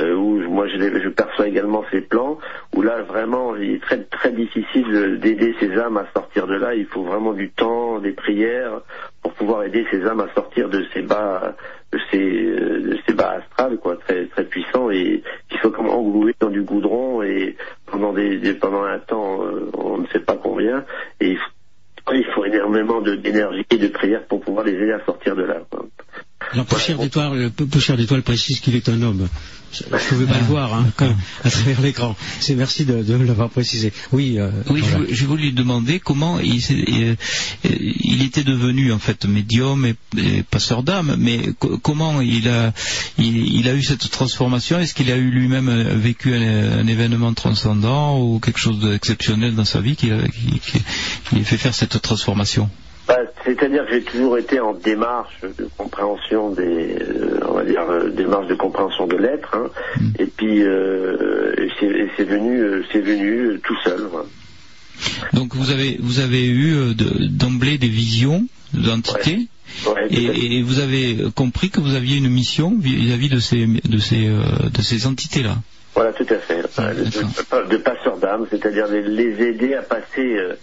où 0.00 0.38
moi 0.48 0.66
je, 0.68 1.08
perçois 1.08 1.48
également 1.48 1.84
ces 1.90 2.00
plans, 2.00 2.38
où 2.74 2.82
là 2.82 3.02
vraiment 3.02 3.56
il 3.56 3.74
est 3.74 3.82
très 3.82 3.98
très 4.04 4.32
difficile 4.32 4.86
de- 4.90 5.16
d'aider 5.16 5.54
ces 5.60 5.76
âmes 5.78 5.98
à 5.98 6.06
sortir 6.14 6.46
de 6.46 6.54
là. 6.54 6.74
Il 6.74 6.86
faut 6.86 7.02
vraiment 7.02 7.32
du 7.32 7.50
temps, 7.50 7.98
des 7.98 8.12
prières 8.12 8.80
pour 9.22 9.32
pouvoir 9.34 9.64
aider 9.64 9.84
ces 9.90 10.06
âmes 10.06 10.20
à 10.20 10.32
sortir 10.34 10.68
de 10.68 10.84
ces 10.94 11.02
bas 11.02 11.54
de 11.92 11.98
ces, 12.10 12.18
de 12.18 12.98
ces 13.06 13.14
bas 13.14 13.38
astrales 13.38 13.76
quoi 13.78 13.96
très 13.96 14.26
très 14.26 14.44
puissants 14.44 14.90
et 14.90 15.22
qui 15.48 15.58
sont 15.58 15.70
comme 15.70 15.88
englués 15.88 16.34
dans 16.38 16.48
du 16.50 16.62
goudron 16.62 17.22
et 17.22 17.56
pendant 18.00 18.54
pendant 18.60 18.84
un 18.84 18.98
temps 18.98 19.44
euh, 19.44 19.70
on 19.74 19.98
ne 19.98 20.06
sait 20.08 20.20
pas 20.20 20.36
combien 20.36 20.84
et 21.20 21.36
il 22.12 22.24
faut, 22.34 22.44
énormément 22.44 23.00
d'énergie 23.00 23.64
et 23.70 23.76
de 23.76 23.88
prière 23.88 24.24
pour 24.26 24.40
pouvoir 24.40 24.64
les 24.64 24.72
aider 24.72 24.92
à 24.92 25.04
sortir 25.04 25.36
de 25.36 25.42
là 25.42 25.60
quoi. 25.70 25.86
Alors 26.52 26.66
Poussière 26.66 26.98
d'étoile, 26.98 27.52
euh, 28.18 28.22
précise 28.22 28.60
qu'il 28.60 28.74
est 28.74 28.88
un 28.88 29.00
homme. 29.02 29.28
Je 29.72 29.84
ne 29.84 29.98
pouvais 29.98 30.26
pas 30.26 30.38
le 30.38 30.44
voir 30.46 30.74
hein, 30.74 30.86
à 31.44 31.50
travers 31.50 31.80
l'écran. 31.80 32.16
C'est 32.40 32.54
merci 32.54 32.84
de, 32.84 33.04
l'avoir 33.24 33.50
précisé. 33.50 33.92
Oui. 34.12 34.38
euh, 34.38 34.50
Oui, 34.68 34.80
voilà. 34.80 35.06
je, 35.08 35.14
je 35.14 35.26
voulais 35.26 35.44
lui 35.44 35.52
demander 35.52 36.00
comment 36.00 36.40
il, 36.40 36.60
euh, 36.70 37.14
euh, 37.66 37.68
il 37.70 38.22
était 38.22 38.42
devenu 38.42 38.92
en 38.92 38.98
fait 38.98 39.24
médium 39.26 39.86
et, 39.86 39.94
et 40.18 40.42
passeur 40.42 40.82
d'âme, 40.82 41.14
mais 41.18 41.50
co- 41.58 41.78
comment 41.78 42.20
il 42.20 42.48
a, 42.48 42.72
il, 43.18 43.36
il 43.54 43.68
a 43.68 43.74
eu 43.74 43.82
cette 43.82 44.10
transformation? 44.10 44.78
Est-ce 44.80 44.94
qu'il 44.94 45.10
a 45.12 45.16
eu 45.16 45.30
lui-même 45.30 45.70
vécu 45.98 46.34
un, 46.34 46.78
un 46.80 46.86
événement 46.86 47.32
transcendant 47.34 48.20
ou 48.20 48.40
quelque 48.40 48.58
chose 48.60 48.80
d'exceptionnel 48.80 49.54
dans 49.54 49.64
sa 49.64 49.80
vie 49.80 49.94
qui, 49.96 50.08
qui, 50.32 50.58
qui- 50.60 50.82
qui 51.28 51.34
lui 51.36 51.42
a 51.42 51.44
fait 51.44 51.58
faire 51.58 51.74
cette 51.74 52.00
transformation? 52.02 52.68
Bah, 53.10 53.18
C'est-à-dire 53.44 53.84
que 53.86 53.90
j'ai 53.94 54.04
toujours 54.04 54.38
été 54.38 54.60
en 54.60 54.72
démarche 54.72 55.40
de 55.42 55.68
compréhension 55.76 56.52
des, 56.52 56.94
euh, 57.00 57.40
on 57.48 57.54
va 57.54 57.64
dire, 57.64 57.80
euh, 57.90 58.08
démarche 58.10 58.46
de 58.46 58.54
compréhension 58.54 59.08
de 59.08 59.16
l'être, 59.16 59.52
hein. 59.56 59.68
et 60.20 60.26
puis 60.26 60.62
euh, 60.62 61.56
c'est 61.80 62.22
venu, 62.24 62.84
c'est 62.92 63.00
venu 63.00 63.58
tout 63.64 63.74
seul. 63.82 64.08
Donc 65.32 65.56
vous 65.56 65.72
avez, 65.72 65.96
vous 65.98 66.20
avez 66.20 66.46
eu 66.46 66.94
de- 66.94 67.26
d'emblée 67.26 67.78
des 67.78 67.88
visions 67.88 68.46
d'entités 68.74 69.48
Ouais, 69.86 70.06
et, 70.10 70.58
et 70.58 70.62
vous 70.62 70.78
avez 70.78 71.16
compris 71.34 71.70
que 71.70 71.80
vous 71.80 71.94
aviez 71.94 72.16
une 72.16 72.28
mission 72.28 72.76
vis-à-vis 72.78 73.28
de 73.28 73.40
ces, 73.40 73.66
de 73.66 73.98
ces, 73.98 74.26
de 74.26 74.82
ces 74.82 75.06
entités-là. 75.06 75.56
Voilà, 76.00 76.12
tout 76.14 76.26
à 76.30 76.38
fait. 76.38 76.62
De, 77.68 77.76
passeurs 77.76 78.16
d'âme, 78.16 78.46
c'est-à-dire 78.50 78.86
les, 78.88 79.02
les 79.02 79.42
aider 79.48 79.74
à 79.74 79.82
passer 79.82 80.34
euh, 80.38 80.54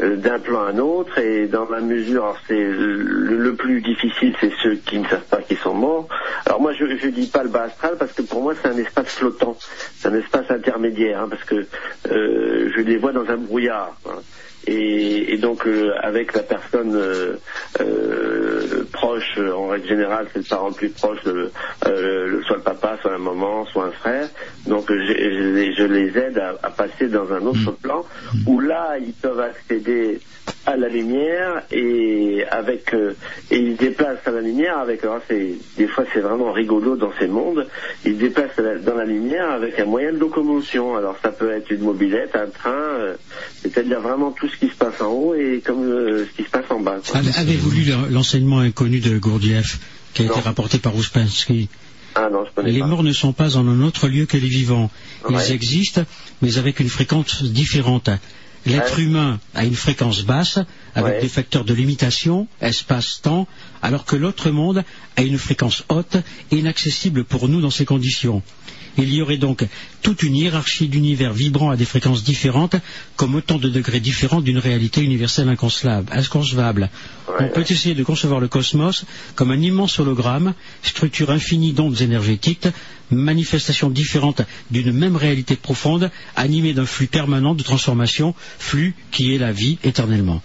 euh, 0.00 0.16
d'un 0.16 0.38
plan 0.38 0.62
à 0.62 0.68
un 0.70 0.78
autre, 0.78 1.18
et 1.18 1.48
dans 1.48 1.68
la 1.68 1.80
mesure, 1.80 2.22
alors 2.22 2.38
c'est 2.46 2.54
le, 2.54 2.96
le 3.36 3.54
plus 3.56 3.80
difficile, 3.80 4.36
c'est 4.40 4.52
ceux 4.62 4.76
qui 4.76 5.00
ne 5.00 5.08
savent 5.08 5.26
pas 5.28 5.42
qu'ils 5.42 5.58
sont 5.58 5.74
morts. 5.74 6.06
Alors 6.46 6.60
moi, 6.60 6.72
je 6.74 6.84
ne 6.84 7.10
dis 7.10 7.26
pas 7.26 7.42
le 7.42 7.48
bas 7.48 7.62
astral 7.64 7.96
parce 7.98 8.12
que 8.12 8.22
pour 8.22 8.40
moi, 8.42 8.54
c'est 8.62 8.68
un 8.68 8.78
espace 8.78 9.08
flottant, 9.08 9.56
c'est 9.98 10.08
un 10.08 10.14
espace 10.14 10.48
intermédiaire, 10.50 11.22
hein, 11.22 11.28
parce 11.28 11.42
que 11.42 11.66
euh, 12.12 12.70
je 12.76 12.80
les 12.82 12.96
vois 12.96 13.12
dans 13.12 13.28
un 13.28 13.36
brouillard. 13.36 13.96
hein. 14.06 14.22
Et, 14.66 15.34
et 15.34 15.38
donc 15.38 15.66
euh, 15.66 15.92
avec 16.00 16.34
la 16.34 16.42
personne 16.42 16.96
euh, 16.96 17.36
euh, 17.80 18.84
proche, 18.92 19.38
en 19.38 19.68
règle 19.68 19.86
générale, 19.88 20.28
c'est 20.32 20.38
le 20.40 20.44
parent 20.44 20.68
le 20.68 20.74
plus 20.74 20.90
proche, 20.90 21.18
le, 21.24 21.52
euh, 21.86 22.42
soit 22.42 22.56
le 22.56 22.62
papa, 22.62 22.98
soit 23.02 23.12
la 23.12 23.18
maman, 23.18 23.64
soit 23.66 23.84
un 23.86 23.92
frère. 23.92 24.30
Donc 24.66 24.86
je, 24.90 25.12
les- 25.54 25.72
je 25.74 25.84
les 25.84 26.18
aide 26.18 26.38
à, 26.38 26.58
à 26.62 26.70
passer 26.70 27.08
dans 27.08 27.30
un 27.32 27.42
autre 27.46 27.72
plan 27.82 28.04
où 28.46 28.60
là 28.60 28.96
ils 28.98 29.14
peuvent 29.14 29.40
accéder 29.40 30.22
à 30.66 30.76
la 30.76 30.88
lumière 30.88 31.62
et 31.70 32.44
avec 32.50 32.94
euh, 32.94 33.12
et 33.50 33.58
ils 33.58 33.74
se 33.76 33.80
déplacent 33.82 34.26
à 34.26 34.30
la 34.30 34.40
lumière 34.40 34.78
avec 34.78 35.02
alors 35.04 35.20
c'est 35.28 35.54
des 35.76 35.86
fois 35.86 36.04
c'est 36.12 36.20
vraiment 36.20 36.52
rigolo 36.52 36.96
dans 36.96 37.12
ces 37.18 37.26
mondes 37.28 37.66
ils 38.04 38.14
se 38.14 38.18
déplacent 38.20 38.58
à 38.58 38.62
la- 38.62 38.78
dans 38.78 38.94
la 38.94 39.04
lumière 39.04 39.50
avec 39.50 39.78
un 39.78 39.84
moyen 39.84 40.12
de 40.12 40.18
locomotion 40.18 40.96
alors 40.96 41.16
ça 41.22 41.30
peut 41.30 41.50
être 41.52 41.70
une 41.70 41.82
mobilette 41.82 42.34
un 42.34 42.46
train 42.48 42.70
euh, 42.70 43.14
c'est-à-dire 43.62 44.00
vraiment 44.00 44.30
tout 44.32 44.48
ce 44.48 44.56
qui 44.56 44.68
se 44.68 44.74
passe 44.76 45.00
en 45.02 45.08
haut 45.12 45.34
et 45.34 45.62
comme 45.64 45.84
euh, 45.86 46.24
ce 46.24 46.36
qui 46.36 46.44
se 46.44 46.50
passe 46.50 46.70
en 46.70 46.80
bas 46.80 46.96
Avez-vous 47.12 47.70
lu 47.70 47.82
le- 47.82 48.08
l'enseignement 48.12 48.60
inconnu 48.60 49.00
de 49.00 49.18
Gurdjieff 49.18 49.78
qui 50.14 50.22
a 50.22 50.26
été 50.26 50.40
rapporté 50.40 50.78
par 50.78 50.96
Ouspensky 50.96 51.68
ah 52.16 52.30
non 52.32 52.44
je 52.56 52.62
Les 52.62 52.78
pas 52.78 52.86
morts 52.86 53.02
ne 53.02 53.12
sont 53.12 53.32
pas 53.32 53.56
en 53.56 53.66
un 53.66 53.82
autre 53.82 54.06
lieu 54.06 54.24
que 54.24 54.36
les 54.36 54.46
vivants. 54.46 54.88
Ils 55.28 55.34
Ouais. 55.34 55.50
existent, 55.50 56.02
mais 56.42 56.58
avec 56.58 56.78
une 56.78 56.88
fréquence 56.88 57.42
différente. 57.42 58.08
L'être 58.66 58.98
humain 58.98 59.40
a 59.54 59.64
une 59.64 59.74
fréquence 59.74 60.22
basse, 60.22 60.58
avec 60.94 61.14
Ouais. 61.14 61.20
des 61.20 61.28
facteurs 61.28 61.64
de 61.64 61.74
limitation, 61.74 62.48
espace-temps, 62.62 63.46
alors 63.82 64.04
que 64.04 64.16
l'autre 64.16 64.50
monde 64.50 64.84
a 65.16 65.22
une 65.22 65.38
fréquence 65.38 65.84
haute 65.88 66.16
et 66.50 66.56
inaccessible 66.56 67.24
pour 67.24 67.48
nous 67.48 67.60
dans 67.60 67.70
ces 67.70 67.84
conditions. 67.84 68.42
Il 68.96 69.12
y 69.12 69.20
aurait 69.22 69.38
donc 69.38 69.66
toute 70.02 70.22
une 70.22 70.36
hiérarchie 70.36 70.88
d'univers 70.88 71.32
vibrant 71.32 71.70
à 71.70 71.76
des 71.76 71.84
fréquences 71.84 72.22
différentes, 72.22 72.76
comme 73.16 73.34
autant 73.34 73.58
de 73.58 73.68
degrés 73.68 74.00
différents 74.00 74.40
d'une 74.40 74.58
réalité 74.58 75.02
universelle 75.02 75.48
inconcevable. 75.48 76.90
On 77.40 77.48
peut 77.48 77.64
essayer 77.68 77.94
de 77.94 78.04
concevoir 78.04 78.40
le 78.40 78.48
cosmos 78.48 79.04
comme 79.34 79.50
un 79.50 79.60
immense 79.60 79.98
hologramme, 79.98 80.54
structure 80.82 81.30
infinie 81.30 81.72
d'ondes 81.72 82.00
énergétiques, 82.00 82.68
manifestation 83.10 83.90
différente 83.90 84.42
d'une 84.70 84.92
même 84.92 85.16
réalité 85.16 85.56
profonde, 85.56 86.10
animée 86.36 86.72
d'un 86.74 86.86
flux 86.86 87.06
permanent 87.06 87.54
de 87.54 87.62
transformation, 87.62 88.34
flux 88.58 88.94
qui 89.10 89.34
est 89.34 89.38
la 89.38 89.52
vie 89.52 89.78
éternellement. 89.84 90.42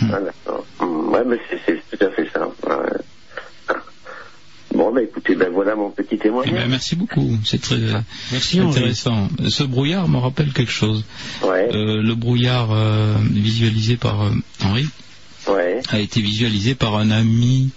Ah, 0.00 0.20
d'accord. 0.20 0.64
Ouais, 0.80 1.24
mais 1.26 1.38
c'est- 1.50 1.58
c'est 1.90 1.98
tout 1.98 2.04
à 2.06 2.10
fait 2.10 2.28
ça. 2.32 2.46
Ouais. 2.46 2.97
Bon, 4.78 4.92
bah 4.92 5.02
écoutez, 5.02 5.34
ben 5.34 5.48
voilà 5.52 5.74
mon 5.74 5.90
petit 5.90 6.10
Eh 6.12 6.18
témoignage. 6.18 6.54
ben, 6.54 6.68
merci 6.70 6.94
beaucoup, 6.94 7.36
c'est 7.44 7.60
très 7.60 7.78
Merci, 8.30 8.60
Henri. 8.60 8.70
intéressant. 8.78 9.28
Ce 9.48 9.64
brouillard 9.64 10.06
me 10.08 10.18
rappelle 10.18 10.52
quelque 10.52 10.70
chose. 10.70 11.04
Ouais. 11.42 11.68
Euh, 11.74 12.00
le 12.00 12.14
brouillard 12.14 12.68
euh, 12.70 13.16
visualisé 13.32 13.96
par 13.96 14.22
euh, 14.22 14.30
Henri 14.62 14.86
Ouais. 15.48 15.80
a 15.88 15.98
été 15.98 16.20
visualisé 16.20 16.76
par 16.76 16.94
un 16.94 17.10
ami 17.10 17.70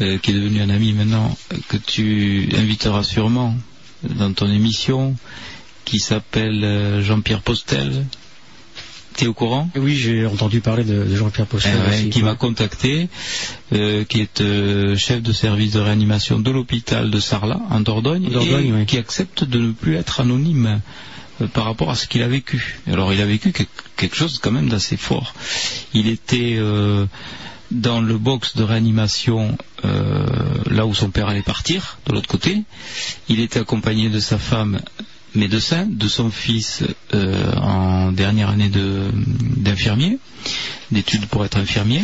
euh, 0.00 0.18
qui 0.18 0.30
est 0.30 0.34
devenu 0.34 0.60
un 0.60 0.70
ami 0.70 0.92
maintenant, 0.92 1.36
euh, 1.52 1.56
que 1.68 1.76
tu 1.76 2.48
inviteras 2.56 3.02
sûrement 3.02 3.56
dans 4.04 4.32
ton 4.32 4.48
émission, 4.48 5.16
qui 5.84 5.98
s'appelle 5.98 6.62
euh, 6.62 7.02
Jean-Pierre 7.02 7.42
Postel. 7.42 8.04
T'es 9.18 9.26
au 9.26 9.34
courant 9.34 9.68
Oui, 9.74 9.96
j'ai 9.96 10.26
entendu 10.26 10.60
parler 10.60 10.84
de, 10.84 11.02
de 11.02 11.16
Jean-Pierre 11.16 11.46
Postel. 11.48 11.74
Eh 11.74 11.90
ouais, 11.90 12.08
qui 12.08 12.22
m'a 12.22 12.36
contacté, 12.36 13.08
euh, 13.72 14.04
qui 14.04 14.20
est 14.20 14.40
euh, 14.40 14.96
chef 14.96 15.22
de 15.22 15.32
service 15.32 15.72
de 15.72 15.80
réanimation 15.80 16.38
de 16.38 16.48
l'hôpital 16.52 17.10
de 17.10 17.18
Sarlat, 17.18 17.60
en 17.68 17.80
Dordogne, 17.80 18.26
En 18.28 18.30
Dordogne, 18.30 18.68
et 18.68 18.72
oui. 18.72 18.86
qui 18.86 18.96
accepte 18.96 19.42
de 19.42 19.58
ne 19.58 19.72
plus 19.72 19.96
être 19.96 20.20
anonyme 20.20 20.80
euh, 21.40 21.48
par 21.48 21.64
rapport 21.64 21.90
à 21.90 21.96
ce 21.96 22.06
qu'il 22.06 22.22
a 22.22 22.28
vécu. 22.28 22.78
Alors 22.86 23.12
il 23.12 23.20
a 23.20 23.26
vécu 23.26 23.50
quelque, 23.50 23.82
quelque 23.96 24.14
chose 24.14 24.38
quand 24.38 24.52
même 24.52 24.68
d'assez 24.68 24.96
fort. 24.96 25.34
Il 25.94 26.06
était 26.06 26.54
euh, 26.56 27.04
dans 27.72 28.00
le 28.00 28.18
box 28.18 28.56
de 28.56 28.62
réanimation, 28.62 29.58
euh, 29.84 30.26
là 30.70 30.86
où 30.86 30.94
son 30.94 31.10
père 31.10 31.26
allait 31.26 31.42
partir, 31.42 31.98
de 32.06 32.12
l'autre 32.12 32.28
côté. 32.28 32.62
Il 33.28 33.40
était 33.40 33.58
accompagné 33.58 34.10
de 34.10 34.20
sa 34.20 34.38
femme 34.38 34.80
médecin, 35.38 35.86
de 35.88 36.08
son 36.08 36.30
fils 36.30 36.82
euh, 37.14 37.52
en 37.56 38.12
dernière 38.12 38.50
année 38.50 38.70
d'infirmier, 38.70 40.18
d'études 40.90 41.26
pour 41.26 41.44
être 41.44 41.56
infirmier. 41.56 42.02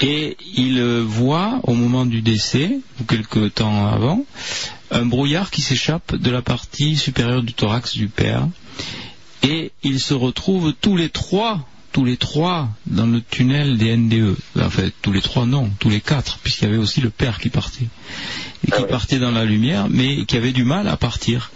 Et 0.00 0.36
il 0.56 0.78
euh, 0.78 1.02
voit, 1.02 1.60
au 1.64 1.74
moment 1.74 2.06
du 2.06 2.22
décès, 2.22 2.78
ou 3.00 3.04
quelque 3.04 3.48
temps 3.48 3.86
avant, 3.88 4.24
un 4.90 5.04
brouillard 5.04 5.50
qui 5.50 5.60
s'échappe 5.60 6.14
de 6.14 6.30
la 6.30 6.42
partie 6.42 6.96
supérieure 6.96 7.42
du 7.42 7.52
thorax 7.52 7.94
du 7.94 8.08
père. 8.08 8.46
Et 9.42 9.72
ils 9.82 10.00
se 10.00 10.14
retrouvent 10.14 10.72
tous 10.80 10.96
les 10.96 11.08
trois, 11.08 11.66
tous 11.92 12.04
les 12.04 12.16
trois, 12.16 12.68
dans 12.86 13.06
le 13.06 13.20
tunnel 13.20 13.76
des 13.76 13.96
NDE. 13.96 14.36
Enfin, 14.60 14.88
tous 15.02 15.12
les 15.12 15.20
trois, 15.20 15.46
non, 15.46 15.70
tous 15.80 15.90
les 15.90 16.00
quatre, 16.00 16.38
puisqu'il 16.38 16.64
y 16.64 16.68
avait 16.68 16.76
aussi 16.76 17.00
le 17.00 17.10
père 17.10 17.38
qui 17.38 17.48
partait. 17.48 17.88
Et 18.66 18.70
qui 18.70 18.82
partait 18.84 19.18
dans 19.18 19.30
la 19.30 19.44
lumière, 19.44 19.88
mais 19.88 20.24
qui 20.24 20.36
avait 20.36 20.52
du 20.52 20.64
mal 20.64 20.88
à 20.88 20.96
partir. 20.96 21.50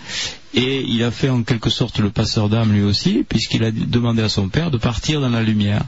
Et 0.55 0.83
il 0.83 1.03
a 1.03 1.11
fait 1.11 1.31
en 1.31 1.43
quelque 1.43 1.71
sorte 1.71 1.99
le 1.99 2.11
passeur 2.11 2.49
d'âme 2.49 2.73
lui 2.73 2.83
aussi, 2.83 3.25
puisqu'il 3.27 3.65
a 3.65 3.71
demandé 3.71 4.23
à 4.23 4.29
son 4.29 4.49
père 4.49 4.71
de 4.71 4.79
partir 4.79 5.21
dans 5.21 5.31
la 5.31 5.43
lumière. 5.43 5.83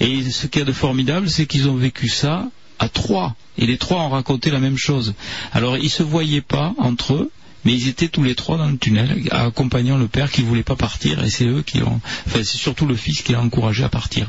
Et 0.00 0.22
ce 0.22 0.46
qu'il 0.46 0.60
y 0.60 0.62
a 0.62 0.66
de 0.66 0.72
formidable, 0.72 1.30
c'est 1.30 1.46
qu'ils 1.46 1.68
ont 1.68 1.76
vécu 1.76 2.08
ça 2.08 2.48
à 2.78 2.88
trois. 2.88 3.34
Et 3.56 3.66
les 3.66 3.78
trois 3.78 4.02
ont 4.02 4.08
raconté 4.08 4.50
la 4.50 4.60
même 4.60 4.76
chose. 4.76 5.14
Alors 5.52 5.76
ils 5.76 5.90
se 5.90 6.02
voyaient 6.02 6.40
pas 6.40 6.74
entre 6.78 7.14
eux, 7.14 7.30
mais 7.64 7.72
ils 7.74 7.88
étaient 7.88 8.08
tous 8.08 8.22
les 8.22 8.34
trois 8.34 8.56
dans 8.56 8.68
le 8.68 8.76
tunnel, 8.76 9.22
accompagnant 9.30 9.96
le 9.98 10.06
père 10.08 10.30
qui 10.30 10.42
voulait 10.42 10.62
pas 10.62 10.76
partir, 10.76 11.22
et 11.24 11.30
c'est 11.30 11.46
eux 11.46 11.62
qui 11.62 11.78
l'ont, 11.78 12.00
enfin 12.26 12.42
c'est 12.44 12.56
surtout 12.58 12.86
le 12.86 12.94
fils 12.94 13.22
qui 13.22 13.32
l'a 13.32 13.40
encouragé 13.40 13.84
à 13.84 13.88
partir. 13.88 14.26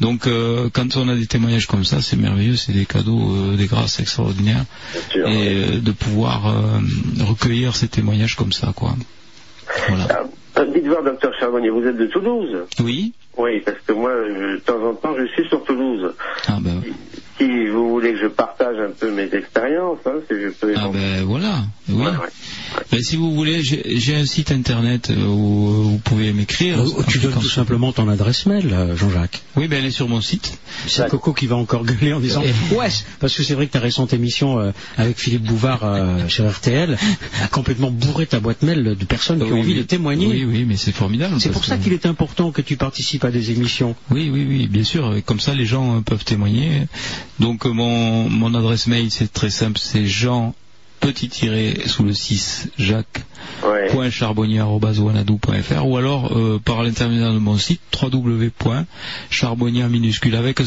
Donc 0.00 0.26
euh, 0.26 0.68
quand 0.72 0.96
on 0.96 1.08
a 1.08 1.14
des 1.14 1.26
témoignages 1.26 1.66
comme 1.66 1.84
ça, 1.84 2.00
c'est 2.02 2.16
merveilleux, 2.16 2.56
c'est 2.56 2.72
des 2.72 2.86
cadeaux, 2.86 3.34
euh, 3.34 3.56
des 3.56 3.66
grâces 3.66 4.00
extraordinaires, 4.00 4.64
et 5.14 5.18
euh, 5.26 5.78
de 5.80 5.92
pouvoir 5.92 6.46
euh, 6.46 6.78
recueillir 7.26 7.74
ces 7.76 7.88
témoignages 7.88 8.36
comme 8.36 8.52
ça, 8.52 8.72
quoi. 8.74 8.94
Voilà. 9.88 10.22
Euh, 10.58 10.66
Dites 10.74 10.86
voir, 10.86 11.02
docteur 11.02 11.32
Charbonnier, 11.40 11.70
vous 11.70 11.82
êtes 11.86 11.96
de 11.96 12.06
Toulouse? 12.06 12.54
Oui. 12.80 13.14
Oui, 13.38 13.60
parce 13.64 13.78
que 13.86 13.92
moi, 13.94 14.10
je- 14.28 14.56
de 14.56 14.60
temps 14.60 14.82
en 14.86 14.94
temps, 14.94 15.14
je 15.18 15.26
suis 15.32 15.48
sur 15.48 15.64
Toulouse. 15.64 16.12
Ah 16.46 16.58
ben. 16.60 16.82
Si 17.42 17.66
vous 17.66 17.88
voulez 17.88 18.12
que 18.12 18.20
je 18.20 18.26
partage 18.28 18.76
un 18.78 18.92
peu 18.92 19.10
mes 19.10 19.28
expériences, 19.34 19.98
hein, 20.06 20.20
si 20.30 20.36
je 20.40 20.50
peux. 20.50 20.74
Ah 20.76 20.88
ben 20.92 21.24
voilà, 21.24 21.64
oui. 21.88 22.04
Ben, 22.90 23.02
si 23.02 23.16
vous 23.16 23.34
voulez, 23.34 23.62
j'ai 23.62 24.14
un 24.14 24.26
site 24.26 24.52
internet 24.52 25.10
euh, 25.10 25.24
où 25.26 25.68
euh, 25.68 25.82
vous 25.82 25.98
pouvez 25.98 26.32
m'écrire. 26.32 26.80
Euh, 26.80 27.02
tu 27.08 27.18
donnes 27.18 27.32
tout 27.34 27.48
simplement 27.48 27.92
ton 27.92 28.08
adresse 28.08 28.46
mail, 28.46 28.72
euh, 28.72 28.96
Jean-Jacques. 28.96 29.42
Oui, 29.56 29.66
ben 29.66 29.78
elle 29.80 29.86
est 29.86 29.90
sur 29.90 30.08
mon 30.08 30.20
site. 30.20 30.58
C'est 30.86 31.08
Coco 31.08 31.32
qui 31.32 31.46
va 31.48 31.56
encore 31.56 31.84
gueuler 31.84 32.12
en 32.12 32.20
disant 32.20 32.42
Ouais, 32.72 32.88
parce 33.18 33.34
que 33.36 33.42
c'est 33.42 33.54
vrai 33.54 33.66
que 33.66 33.72
ta 33.72 33.80
récente 33.80 34.12
émission 34.12 34.60
euh, 34.60 34.70
avec 34.96 35.18
Philippe 35.18 35.42
Bouvard 35.42 35.80
euh, 35.82 36.28
sur 36.28 36.48
RTL 36.48 36.96
a 37.42 37.48
complètement 37.48 37.90
bourré 37.90 38.26
ta 38.26 38.38
boîte 38.38 38.62
mail 38.62 38.84
de 38.84 39.04
personnes 39.04 39.38
qui 39.40 39.46
Oui, 39.46 39.52
ont 39.52 39.60
envie 39.60 39.72
oui. 39.72 39.78
de 39.78 39.82
témoigner. 39.82 40.26
Oui, 40.28 40.44
oui, 40.44 40.64
mais 40.64 40.76
c'est 40.76 40.92
formidable. 40.92 41.34
C'est 41.40 41.50
pour 41.50 41.64
ça 41.64 41.76
qu'il 41.76 41.92
est 41.92 42.06
important 42.06 42.52
que 42.52 42.62
tu 42.62 42.76
participes 42.76 43.24
à 43.24 43.32
des 43.32 43.50
émissions. 43.50 43.96
Oui, 44.12 44.30
oui, 44.32 44.46
oui, 44.48 44.68
bien 44.68 44.84
sûr. 44.84 45.16
Comme 45.26 45.40
ça, 45.40 45.54
les 45.54 45.66
gens 45.66 46.02
peuvent 46.02 46.24
témoigner. 46.24 46.86
Donc, 47.40 47.66
euh, 47.66 47.72
mon, 47.72 48.28
mon 48.28 48.54
adresse 48.54 48.86
mail, 48.86 49.10
c'est 49.10 49.32
très 49.32 49.50
simple. 49.50 49.78
C'est 49.78 50.06
Jean 50.06 50.54
petit 51.02 51.28
tiré 51.28 51.82
sous 51.86 52.04
le 52.04 52.12
6 52.14 52.68
Jacques 52.78 53.24
point 53.90 54.08
charbonnier@wanadoo.fr 54.08 55.86
ou 55.86 55.96
alors 55.96 56.36
euh, 56.36 56.60
par 56.64 56.84
l'intermédiaire 56.84 57.32
de 57.32 57.38
mon 57.38 57.58
site 57.58 57.80
www.charbonnier 58.00 59.88
minuscule 59.88 60.36
avec 60.36 60.62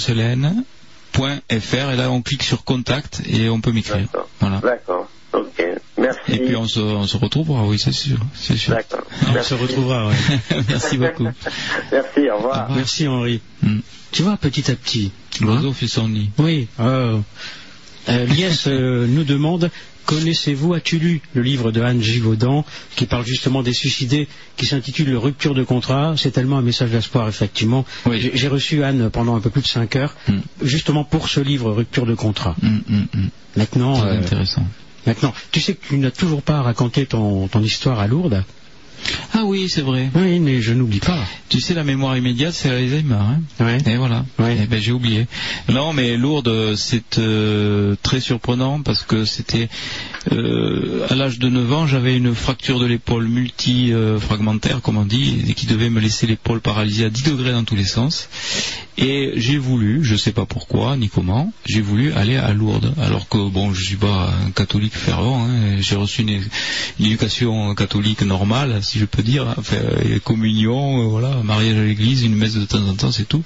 point 1.14 1.40
.fr 1.50 1.92
et 1.92 1.96
là 1.96 2.12
on 2.12 2.22
clique 2.22 2.44
sur 2.44 2.66
contact 2.66 3.22
et 3.26 3.50
on 3.50 3.62
peut 3.62 3.72
m'écrire. 3.72 4.08
Voilà. 4.42 4.60
D'accord, 4.60 5.08
ok. 5.36 5.66
Merci. 5.98 6.20
Et 6.30 6.40
puis 6.40 6.56
on 6.56 6.68
se, 6.68 6.80
on 6.80 7.08
se 7.08 7.18
retrouvera, 7.18 7.64
oui, 7.66 7.80
c'est 7.80 7.92
sûr, 7.92 8.18
c'est 8.34 8.58
sûr. 8.58 8.74
D'accord. 8.74 9.04
On 9.28 9.42
se 9.42 9.54
retrouvera, 9.54 10.08
ouais. 10.08 10.16
Merci 10.70 10.98
beaucoup. 10.98 11.28
Merci, 11.92 12.30
au 12.30 12.38
revoir. 12.38 12.72
Merci 12.72 13.08
Henri. 13.08 13.42
Mm. 13.62 13.80
Tu 14.12 14.24
vois, 14.24 14.38
petit 14.38 14.72
à 14.72 14.76
petit. 14.76 15.12
L'oiseau 15.42 15.74
fait 15.74 15.88
son 15.88 16.10
nid. 16.10 16.30
Oui. 16.38 16.68
Euh, 16.80 17.20
euh, 18.10 18.26
Lies 18.26 18.64
euh, 18.68 19.08
nous 19.08 19.24
demande 19.24 19.70
Connaissez-vous, 20.06 20.74
as-tu 20.74 21.00
lu 21.00 21.22
le 21.34 21.42
livre 21.42 21.72
de 21.72 21.82
Anne 21.82 22.02
Givaudan 22.02 22.64
qui 22.96 23.08
parle 23.08 23.26
justement 23.26 23.64
des 23.64 23.74
suicidés, 23.74 24.28
qui 24.56 24.68
s'intitule 24.68 25.16
Rupture 25.18 25.56
de 25.56 25.64
contrat 25.64 26.14
C'est 26.16 26.32
tellement 26.32 26.60
un 26.60 26.62
message 26.62 26.92
d'espoir, 26.92 27.28
effectivement. 27.28 27.86
J'ai 28.12 28.32
j'ai 28.36 28.48
reçu 28.48 28.84
Anne 28.84 29.10
pendant 29.10 29.36
un 29.36 29.40
peu 29.40 29.50
plus 29.50 29.64
de 29.64 29.68
5 29.68 29.96
heures, 29.96 30.16
justement 30.62 31.04
pour 31.04 31.28
ce 31.28 31.40
livre 31.40 31.72
Rupture 31.72 32.06
de 32.06 32.14
contrat. 32.14 32.56
Maintenant, 33.56 33.98
Très 34.00 34.10
euh, 34.10 34.20
intéressant. 34.20 34.64
Maintenant, 35.06 35.34
tu 35.52 35.62
sais 35.62 35.76
que 35.76 35.88
tu 35.88 35.98
n'as 35.98 36.12
toujours 36.12 36.42
pas 36.42 36.62
raconté 36.62 37.06
ton, 37.06 37.48
ton 37.48 37.62
histoire 37.62 38.00
à 38.00 38.08
Lourdes. 38.08 38.44
Ah 39.34 39.44
oui, 39.44 39.68
c'est 39.70 39.82
vrai. 39.82 40.10
Oui, 40.16 40.40
mais 40.40 40.62
je 40.62 40.74
n'oublie 40.74 41.00
pas. 41.00 41.20
Tu 41.50 41.60
sais, 41.60 41.74
la 41.74 41.84
mémoire 41.84 42.18
immédiate, 42.18 42.54
c'est 42.54 42.70
l'Alzheimer. 42.70 43.16
Hein 43.16 43.78
Et 43.86 43.98
voilà. 43.98 44.26
Eh 44.40 44.66
ben, 44.66 44.82
j'ai 44.82 44.92
oublié. 44.92 45.28
Non, 45.70 45.94
mais 45.94 46.18
Lourdes, 46.18 46.76
c'est 46.76 47.20
euh, 47.20 47.96
très 48.02 48.20
surprenant 48.20 48.82
parce 48.82 49.04
que 49.04 49.26
c'était 49.26 49.70
euh, 50.32 51.06
à 51.10 51.16
l'âge 51.16 51.40
de 51.40 51.50
9 51.50 51.74
ans, 51.74 51.88
j'avais 51.88 52.18
une 52.18 52.34
fracture 52.34 52.80
de 52.80 52.86
l'épaule 52.86 53.28
multi-fragmentaire, 53.28 54.82
comme 54.82 54.98
on 54.98 55.06
dit, 55.06 55.44
et 55.48 55.54
qui 55.54 55.68
devait 55.68 55.90
me 55.90 56.00
laisser 56.00 56.26
l'épaule 56.28 56.62
paralysée 56.62 57.06
à 57.06 57.10
10 57.10 57.24
degrés 57.24 57.52
dans 57.52 57.64
tous 57.64 57.76
les 57.76 57.86
sens. 57.86 58.30
Et 58.98 59.34
j'ai 59.36 59.58
voulu, 59.58 60.04
je 60.04 60.16
sais 60.16 60.32
pas 60.32 60.46
pourquoi 60.46 60.96
ni 60.96 61.10
comment, 61.10 61.52
j'ai 61.66 61.82
voulu 61.82 62.14
aller 62.14 62.38
à 62.38 62.54
Lourdes, 62.54 62.94
alors 63.02 63.28
que 63.28 63.50
bon, 63.50 63.74
je 63.74 63.84
suis 63.84 63.98
pas 63.98 64.34
un 64.46 64.52
catholique 64.52 64.96
fervent. 64.96 65.46
hein, 65.46 65.78
j'ai 65.82 65.96
reçu 65.96 66.22
une, 66.22 66.42
éducation 67.00 67.76
catholique 67.76 68.22
normale, 68.22 68.82
si 68.84 69.00
je 69.00 69.06
peux 69.06 69.22
dire, 69.22 69.56
communion, 70.24 71.02
euh, 71.02 71.08
voilà, 71.08 71.42
mariage 71.44 71.78
à 71.78 71.84
l'église, 71.84 72.24
une 72.24 72.36
messe 72.36 72.56
de 72.56 72.66
temps 72.66 72.88
en 72.88 72.94
temps, 72.94 73.12
c'est 73.12 73.28
tout. 73.28 73.44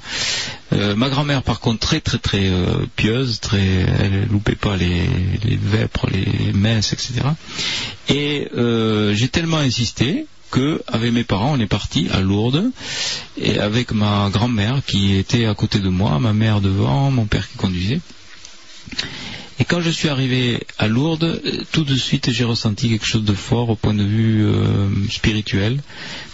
Euh, 0.74 0.96
ma 0.96 1.10
grand-mère, 1.10 1.42
par 1.42 1.60
contre, 1.60 1.80
très 1.80 2.00
très 2.00 2.20
très 2.20 2.50
euh, 2.50 2.86
pieuse, 2.96 3.40
très, 3.40 3.60
elle 3.60 4.28
loupait 4.30 4.56
pas 4.56 4.78
les, 4.78 5.08
les 5.44 5.58
vêpres, 5.58 6.08
les 6.12 6.54
messes, 6.54 6.94
etc. 6.94 7.22
Et 8.08 8.48
euh, 8.56 9.16
j'ai 9.16 9.30
tellement 9.30 9.58
insisté 9.58 10.28
que 10.52 10.82
avec 10.88 11.12
mes 11.12 11.24
parents 11.24 11.54
on 11.54 11.60
est 11.60 11.68
parti 11.68 12.08
à 12.12 12.22
Lourdes 12.22 12.72
et 13.38 13.60
avec 13.60 13.92
ma 13.92 14.30
grand-mère 14.32 14.82
qui 14.86 15.16
était 15.16 15.46
à 15.46 15.54
côté 15.54 15.80
de 15.80 15.90
moi, 15.90 16.20
ma 16.20 16.34
mère 16.34 16.62
devant, 16.62 17.12
mon 17.12 17.26
père 17.26 17.48
qui 17.50 17.58
conduisait. 17.58 18.02
Et 19.62 19.66
quand 19.66 19.82
je 19.82 19.90
suis 19.90 20.08
arrivé 20.08 20.62
à 20.78 20.88
Lourdes, 20.88 21.42
euh, 21.46 21.64
tout 21.74 21.84
de 21.84 21.96
suite 21.96 22.32
j'ai 22.32 22.46
ressenti 22.46 22.88
quelque 22.90 23.06
chose 23.06 23.26
de 23.26 23.34
fort 23.34 23.70
au 23.70 23.76
point 23.76 23.94
de 23.94 24.04
vue 24.04 24.46
euh, 24.46 24.88
spirituel. 25.12 25.82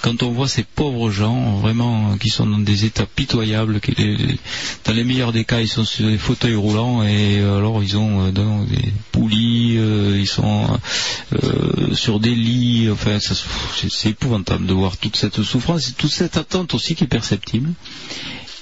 Quand 0.01 0.21
on 0.21 0.29
voit 0.31 0.47
ces 0.47 0.61
pauvres 0.63 1.09
gens 1.09 1.55
vraiment 1.57 2.11
euh, 2.11 2.17
qui 2.17 2.29
sont 2.29 2.45
dans 2.45 2.59
des 2.59 2.85
états 2.85 3.07
pitoyables, 3.07 3.79
les- 3.97 4.37
dans 4.85 4.93
les 4.93 5.03
meilleurs 5.03 5.31
des 5.33 5.43
cas 5.43 5.59
ils 5.59 5.67
sont 5.67 5.85
sur 5.85 6.05
des 6.07 6.19
fauteuils 6.19 6.53
roulants 6.55 7.03
et 7.03 7.39
euh, 7.39 7.57
alors 7.57 7.81
ils 7.83 7.97
ont 7.97 8.27
euh, 8.27 8.31
des 8.31 8.93
poulies, 9.11 9.77
euh, 9.79 10.17
ils 10.19 10.27
sont 10.27 10.79
euh, 11.33 11.95
sur 11.95 12.19
des 12.19 12.35
lits, 12.35 12.89
enfin 12.91 13.17
c'est 13.19 14.09
épouvantable 14.09 14.67
de 14.67 14.73
voir 14.73 14.97
toute 14.97 15.15
cette 15.15 15.41
souffrance 15.41 15.89
et 15.89 15.93
toute 15.93 16.11
cette 16.11 16.37
attente 16.37 16.75
aussi 16.75 16.93
qui 16.93 17.05
est 17.05 17.07
perceptible. 17.07 17.71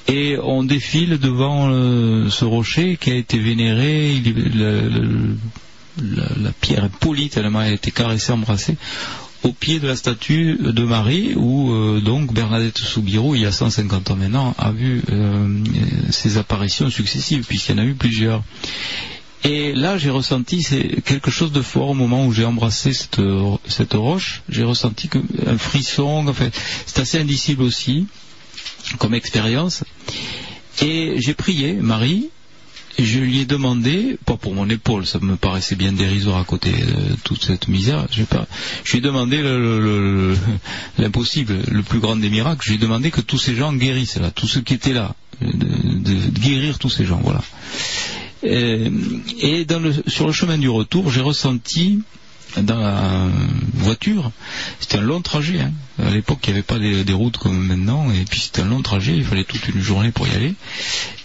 Et 0.08 0.38
on 0.42 0.64
défile 0.64 1.18
devant 1.18 1.70
euh, 1.70 2.30
ce 2.30 2.44
rocher 2.44 2.98
qui 2.98 3.12
a 3.12 3.16
été 3.16 3.38
vénéré, 3.40 4.22
la, 5.98 6.52
pierre 6.60 6.86
est 6.86 6.96
polie 7.00 7.30
tellement 7.30 7.62
elle 7.62 7.72
a 7.72 7.74
été 7.76 7.92
caressée, 7.92 8.34
embrassée, 8.34 8.76
au 9.44 9.54
pied 9.54 9.80
de 9.80 9.88
la 9.88 9.96
statue 9.96 10.58
de 10.60 10.84
Marie, 10.84 11.36
où 11.36 11.72
euh, 11.72 12.02
donc 12.02 12.34
Bernadette 12.34 12.78
Soubirou, 12.80 13.36
il 13.36 13.42
y 13.42 13.46
a 13.46 13.52
150 13.52 14.12
ans 14.12 14.16
maintenant, 14.16 14.56
a 14.58 14.72
vu 14.72 15.04
euh, 15.10 15.64
ses 16.10 16.38
apparitions 16.38 16.90
successives, 16.90 17.46
puisqu'il 17.46 17.78
y 17.78 17.80
en 17.80 17.84
a 17.84 17.86
eu 17.86 17.94
plusieurs. 17.94 18.44
Et 19.46 19.74
là, 19.74 19.98
j'ai 19.98 20.10
ressenti 20.10 20.66
quelque 21.04 21.30
chose 21.30 21.52
de 21.52 21.62
fort 21.62 21.90
au 21.90 21.94
moment 21.94 22.26
où 22.26 22.32
j'ai 22.32 22.46
embrassé 22.46 22.94
cette, 22.94 23.20
cette 23.68 23.94
roche. 23.94 24.42
J'ai 24.48 24.64
ressenti 24.64 25.10
un 25.46 25.58
frisson. 25.58 26.26
Enfin, 26.30 26.48
c'est 26.86 27.00
assez 27.00 27.20
indicible 27.20 27.64
aussi 27.64 28.08
comme 29.00 29.14
expérience. 29.14 29.84
Et 30.82 31.16
j'ai 31.18 31.34
prié 31.34 31.74
Marie. 31.74 32.30
Je 33.00 33.18
lui 33.18 33.40
ai 33.40 33.46
demandé, 33.46 34.18
pas 34.24 34.38
pour 34.38 34.54
mon 34.54 34.70
épaule, 34.70 35.08
ça 35.08 35.18
me 35.20 35.36
paraissait 35.36 35.76
bien 35.76 35.92
dérisoire 35.94 36.38
à 36.38 36.44
côté 36.44 36.70
de 36.72 37.16
toute 37.24 37.44
cette 37.44 37.68
misère. 37.68 38.06
Je, 38.12 38.22
lui 38.22 38.98
ai 38.98 39.02
demandé 39.02 39.42
le- 39.42 39.60
le- 39.60 39.80
le- 39.80 40.38
l'impossible, 41.00 41.58
le, 41.72 41.82
plus 41.82 42.00
grand 42.00 42.16
des 42.18 42.30
miracles. 42.30 42.62
Je 42.64 42.70
lui 42.70 42.76
ai 42.76 42.80
demandé 42.80 43.10
que 43.10 43.22
tous 43.22 43.40
ces 43.40 43.56
gens 43.56 43.74
guérissent 43.74 44.20
là, 44.20 44.30
tous 44.30 44.48
ceux 44.48 44.62
qui 44.62 44.76
étaient 44.76 44.94
là, 44.94 45.16
de, 45.42 46.14
guérir 46.40 46.78
tous 46.78 46.92
ces 46.92 47.06
gens. 47.06 47.20
Voilà. 47.24 47.42
Et 48.44 48.92
sur 50.06 50.28
le 50.28 50.34
chemin 50.34 50.60
du 50.60 50.70
retour, 50.70 51.10
j'ai 51.10 51.22
ressenti 51.22 52.04
dans 52.62 52.80
la 52.80 53.28
voiture. 53.74 54.32
C'était 54.80 54.98
un 54.98 55.02
long 55.02 55.22
trajet. 55.22 55.60
hein. 55.62 55.72
À 56.00 56.10
l'époque, 56.10 56.40
il 56.44 56.50
n'y 56.52 56.54
avait 56.60 56.64
pas 56.64 56.80
des, 56.80 57.14
routes 57.14 57.38
comme 57.38 57.66
maintenant, 57.66 58.12
et 58.12 58.26
puis 58.26 58.40
c'était 58.40 58.62
un 58.62 58.68
long 58.68 58.82
trajet. 58.82 59.16
Il 59.16 59.24
fallait 59.24 59.44
toute 59.44 59.68
une 59.68 59.82
journée 59.82 60.12
pour 60.12 60.28
y 60.28 60.32
aller. 60.32 60.54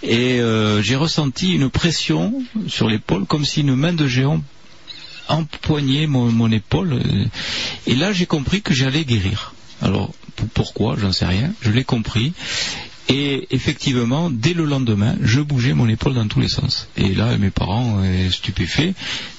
Et 0.02 0.40
euh, 0.40 0.82
j'ai 0.82 0.96
ressenti 0.96 1.52
une 1.52 1.70
pression 1.70 2.42
sur 2.66 2.88
l'épaule, 2.88 3.24
comme 3.26 3.44
si 3.44 3.60
une 3.62 3.74
main 3.74 3.92
de 3.92 4.06
géant 4.06 4.42
empoignait 5.28 6.06
mon, 6.06 6.30
mon 6.32 6.50
épaule. 6.50 7.00
Et 7.86 7.94
là, 7.94 8.12
j'ai 8.12 8.26
compris 8.26 8.62
que 8.62 8.74
j'allais 8.74 9.04
guérir. 9.04 9.54
Alors, 9.82 10.12
pourquoi 10.54 10.96
J'en 10.98 11.12
sais 11.12 11.26
rien. 11.26 11.52
Je 11.60 11.70
l'ai 11.70 11.84
compris. 11.84 12.32
Et 13.08 13.46
effectivement, 13.50 14.28
dès 14.30 14.52
le 14.52 14.66
lendemain, 14.66 15.16
je 15.22 15.40
bougeais 15.40 15.72
mon 15.72 15.88
épaule 15.88 16.12
dans 16.14 16.28
tous 16.28 16.40
les 16.40 16.48
sens. 16.48 16.88
Et 16.98 17.14
là, 17.14 17.36
mes 17.38 17.50
parents, 17.50 18.00
euh, 18.02 18.30
stupéfaits, 18.30 18.92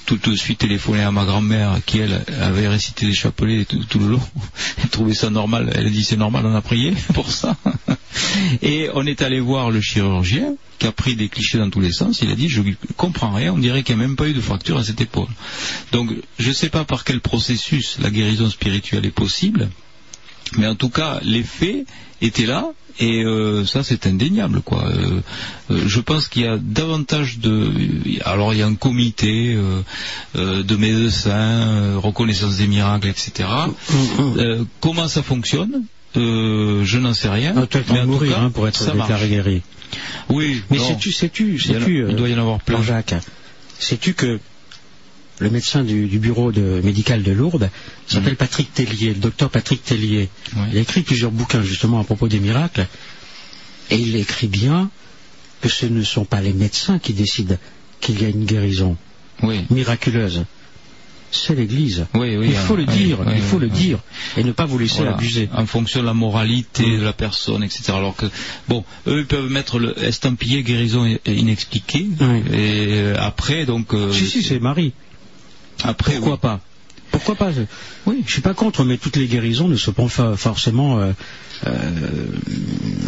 tout 0.08 0.18
de 0.18 0.36
suite 0.36 0.60
téléphoné 0.60 1.02
à 1.02 1.12
ma 1.12 1.24
grand-mère 1.24 1.80
qui, 1.86 2.00
elle, 2.00 2.24
avait 2.42 2.68
récité 2.68 3.06
des 3.06 3.14
chapelets 3.14 3.66
tout, 3.66 3.84
tout 3.86 4.00
le 4.00 4.08
long. 4.08 4.22
Elle 4.82 4.90
trouvait 4.90 5.14
ça 5.14 5.30
normal. 5.30 5.72
Elle 5.76 5.86
a 5.86 5.90
dit, 5.92 6.04
c'est 6.04 6.18
normal, 6.18 6.48
on 6.48 6.56
a 6.56 6.62
prié 6.62 6.96
pour 7.14 7.32
ça. 7.32 7.56
Et 8.64 8.90
on 8.96 9.06
est 9.06 9.22
allé 9.22 9.40
voir 9.40 9.70
le 9.70 9.82
chirurgien 9.82 10.56
qui 10.80 10.88
a 10.88 10.92
pris 10.92 11.16
des 11.16 11.30
clichés 11.30 11.60
dans 11.60 11.70
tous 11.70 11.82
les 11.82 11.92
sens. 11.92 12.22
Il 12.24 12.32
a 12.32 12.36
dit, 12.36 12.50
je 12.50 12.64
comprends 12.98 13.32
rien, 13.32 13.54
on 13.54 13.60
dirait 13.60 13.84
qu'il 13.84 13.98
n'y 13.98 14.04
a 14.04 14.08
même 14.08 14.16
pas 14.16 14.28
eu 14.28 14.34
de 14.34 14.42
fracture 14.42 14.78
à 14.78 14.84
cette 14.84 15.02
épaule. 15.02 15.28
Donc, 15.92 16.10
je 16.40 16.50
ne 16.50 16.54
sais 16.54 16.70
pas 16.70 16.86
par 16.86 17.04
quel 17.04 17.20
processus 17.22 17.98
la 18.02 18.10
guérison 18.10 18.50
spirituelle 18.50 19.06
est 19.06 19.12
possible. 19.12 19.70
Mais 20.58 20.68
en 20.68 20.76
tout 20.76 20.90
cas, 20.90 21.20
l'effet 21.24 21.86
était 22.22 22.46
là, 22.46 22.66
et 23.00 23.24
euh, 23.24 23.66
ça 23.66 23.84
c'est 23.84 24.06
indéniable, 24.08 24.62
quoi. 24.62 24.86
Euh, 24.88 25.22
euh, 25.72 25.84
je 25.88 26.00
pense 26.02 26.28
qu'il 26.28 26.44
y 26.44 26.48
a 26.48 26.58
davantage 26.58 27.40
de... 27.40 27.72
Alors 28.26 28.54
il 28.54 28.60
y 28.60 28.62
a 28.62 28.68
un 28.68 28.76
comité 28.76 29.58
de 30.36 30.76
médecins, 30.76 31.98
reconnaissance 31.98 32.58
des 32.58 32.68
miracles, 32.68 33.08
etc. 33.08 33.48
Euh, 34.20 34.64
comment 34.82 35.08
ça 35.08 35.24
fonctionne? 35.24 35.84
Je 36.16 36.98
n'en 36.98 37.14
sais 37.14 37.30
rien. 37.30 37.54
Ah, 37.56 37.68
tu 37.68 37.78
mais 37.92 38.00
en 38.00 38.04
tout 38.04 38.10
mourir 38.12 38.34
cas, 38.34 38.42
hein, 38.42 38.50
pour 38.50 38.68
être 38.68 38.80
ça 38.80 38.94
guéri. 39.28 39.62
Oui, 40.30 40.62
Mais 40.70 40.78
sais-tu, 40.78 41.12
sais-tu, 41.12 41.58
sais-tu, 41.60 42.06
il 42.08 42.16
doit 42.16 42.30
y 42.30 42.36
en 42.36 42.40
avoir 42.40 42.60
plein. 42.60 42.78
Jean-Jacques, 42.78 43.16
sais-tu 43.80 44.14
que 44.14 44.40
le 45.40 45.50
médecin 45.50 45.84
du, 45.84 46.08
du 46.08 46.20
bureau 46.20 46.52
de, 46.52 46.82
médical 46.84 47.24
de 47.24 47.32
Lourdes 47.32 47.70
s'appelle 48.08 48.36
Patrick 48.36 48.74
Tellier, 48.74 49.14
le 49.14 49.20
docteur 49.20 49.50
Patrick 49.50 49.84
Tellier. 49.84 50.30
Il 50.72 50.78
a 50.78 50.82
écrit 50.82 51.02
plusieurs 51.02 51.32
bouquins 51.32 51.62
justement 51.62 52.00
à 52.00 52.04
propos 52.04 52.28
des 52.28 52.40
miracles, 52.40 52.88
et 53.90 53.96
il 53.98 54.16
écrit 54.16 54.48
bien 54.48 54.90
que 55.62 55.70
ce 55.70 55.86
ne 55.86 56.04
sont 56.04 56.26
pas 56.26 56.42
les 56.42 56.54
médecins 56.54 57.00
qui 57.00 57.14
décident 57.14 57.58
qu'il 58.02 58.22
y 58.22 58.26
a 58.26 58.30
une 58.30 58.46
guérison 58.46 58.98
miraculeuse. 59.70 60.46
C'est 61.32 61.54
l'Église. 61.54 62.08
Oui, 62.16 62.36
oui, 62.38 62.48
il 62.50 62.56
faut 62.56 62.76
le 62.76 62.86
dire, 62.86 63.20
il 63.36 63.42
faut 63.42 63.60
le 63.60 63.70
dire, 63.70 64.00
et 64.36 64.44
ne 64.44 64.52
pas 64.52 64.66
vous 64.66 64.80
laisser 64.80 64.98
Voilà, 64.98 65.14
abuser. 65.14 65.48
En 65.54 65.68
fonction 65.68 66.02
de 66.02 66.06
la 66.08 66.16
moralité 66.16 66.98
de 66.98 67.04
la 67.04 67.14
personne, 67.14 67.64
etc. 67.64 67.94
Alors 67.96 68.16
que, 68.16 68.26
bon, 68.68 68.84
eux 69.06 69.20
ils 69.20 69.28
peuvent 69.28 69.50
mettre 69.52 69.78
le 69.78 69.94
estampillé 70.04 70.64
guérison 70.64 71.06
inexpliquée. 71.28 72.08
Et 72.52 72.94
euh, 72.94 73.16
après, 73.20 73.66
donc. 73.68 73.94
euh, 73.94 74.12
Si, 74.12 74.26
si, 74.28 74.42
c'est 74.42 74.60
Marie. 74.60 74.94
Après, 75.84 76.14
Pourquoi 76.16 76.38
pas 76.38 76.60
Pourquoi 77.12 77.36
pas 77.36 77.52
je- 77.52 77.62
Oui, 78.06 78.24
je 78.26 78.32
suis 78.32 78.42
pas 78.42 78.54
contre, 78.54 78.84
mais 78.84 78.98
toutes 78.98 79.16
les 79.18 79.28
guérisons 79.28 79.68
ne 79.68 79.76
sont 79.76 79.94
pas 79.94 80.08
forcément 80.36 81.00
euh, 81.00 81.12
euh, 81.68 81.92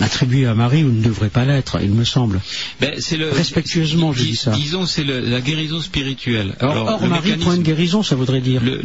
attribuées 0.02 0.46
à 0.48 0.56
Marie 0.56 0.84
ou 0.84 0.92
ne 0.92 1.02
devraient 1.04 1.30
pas 1.30 1.46
l'être, 1.46 1.78
il 1.82 1.92
me 1.92 2.04
semble. 2.04 2.42
Ben, 2.80 2.92
le, 3.18 3.30
Respectueusement, 3.32 4.12
je 4.14 4.24
dis 4.24 4.36
ça. 4.36 4.52
Disons, 4.52 4.86
c'est 4.86 5.04
la 5.04 5.40
guérison 5.42 5.80
spirituelle. 5.80 6.56
Alors, 6.60 7.00
le 7.02 7.10
Marie, 7.10 7.34
point 7.38 7.58
de 7.58 7.62
guérison, 7.64 8.04
ça 8.04 8.16
voudrait 8.16 8.42
dire. 8.42 8.62
le, 8.64 8.82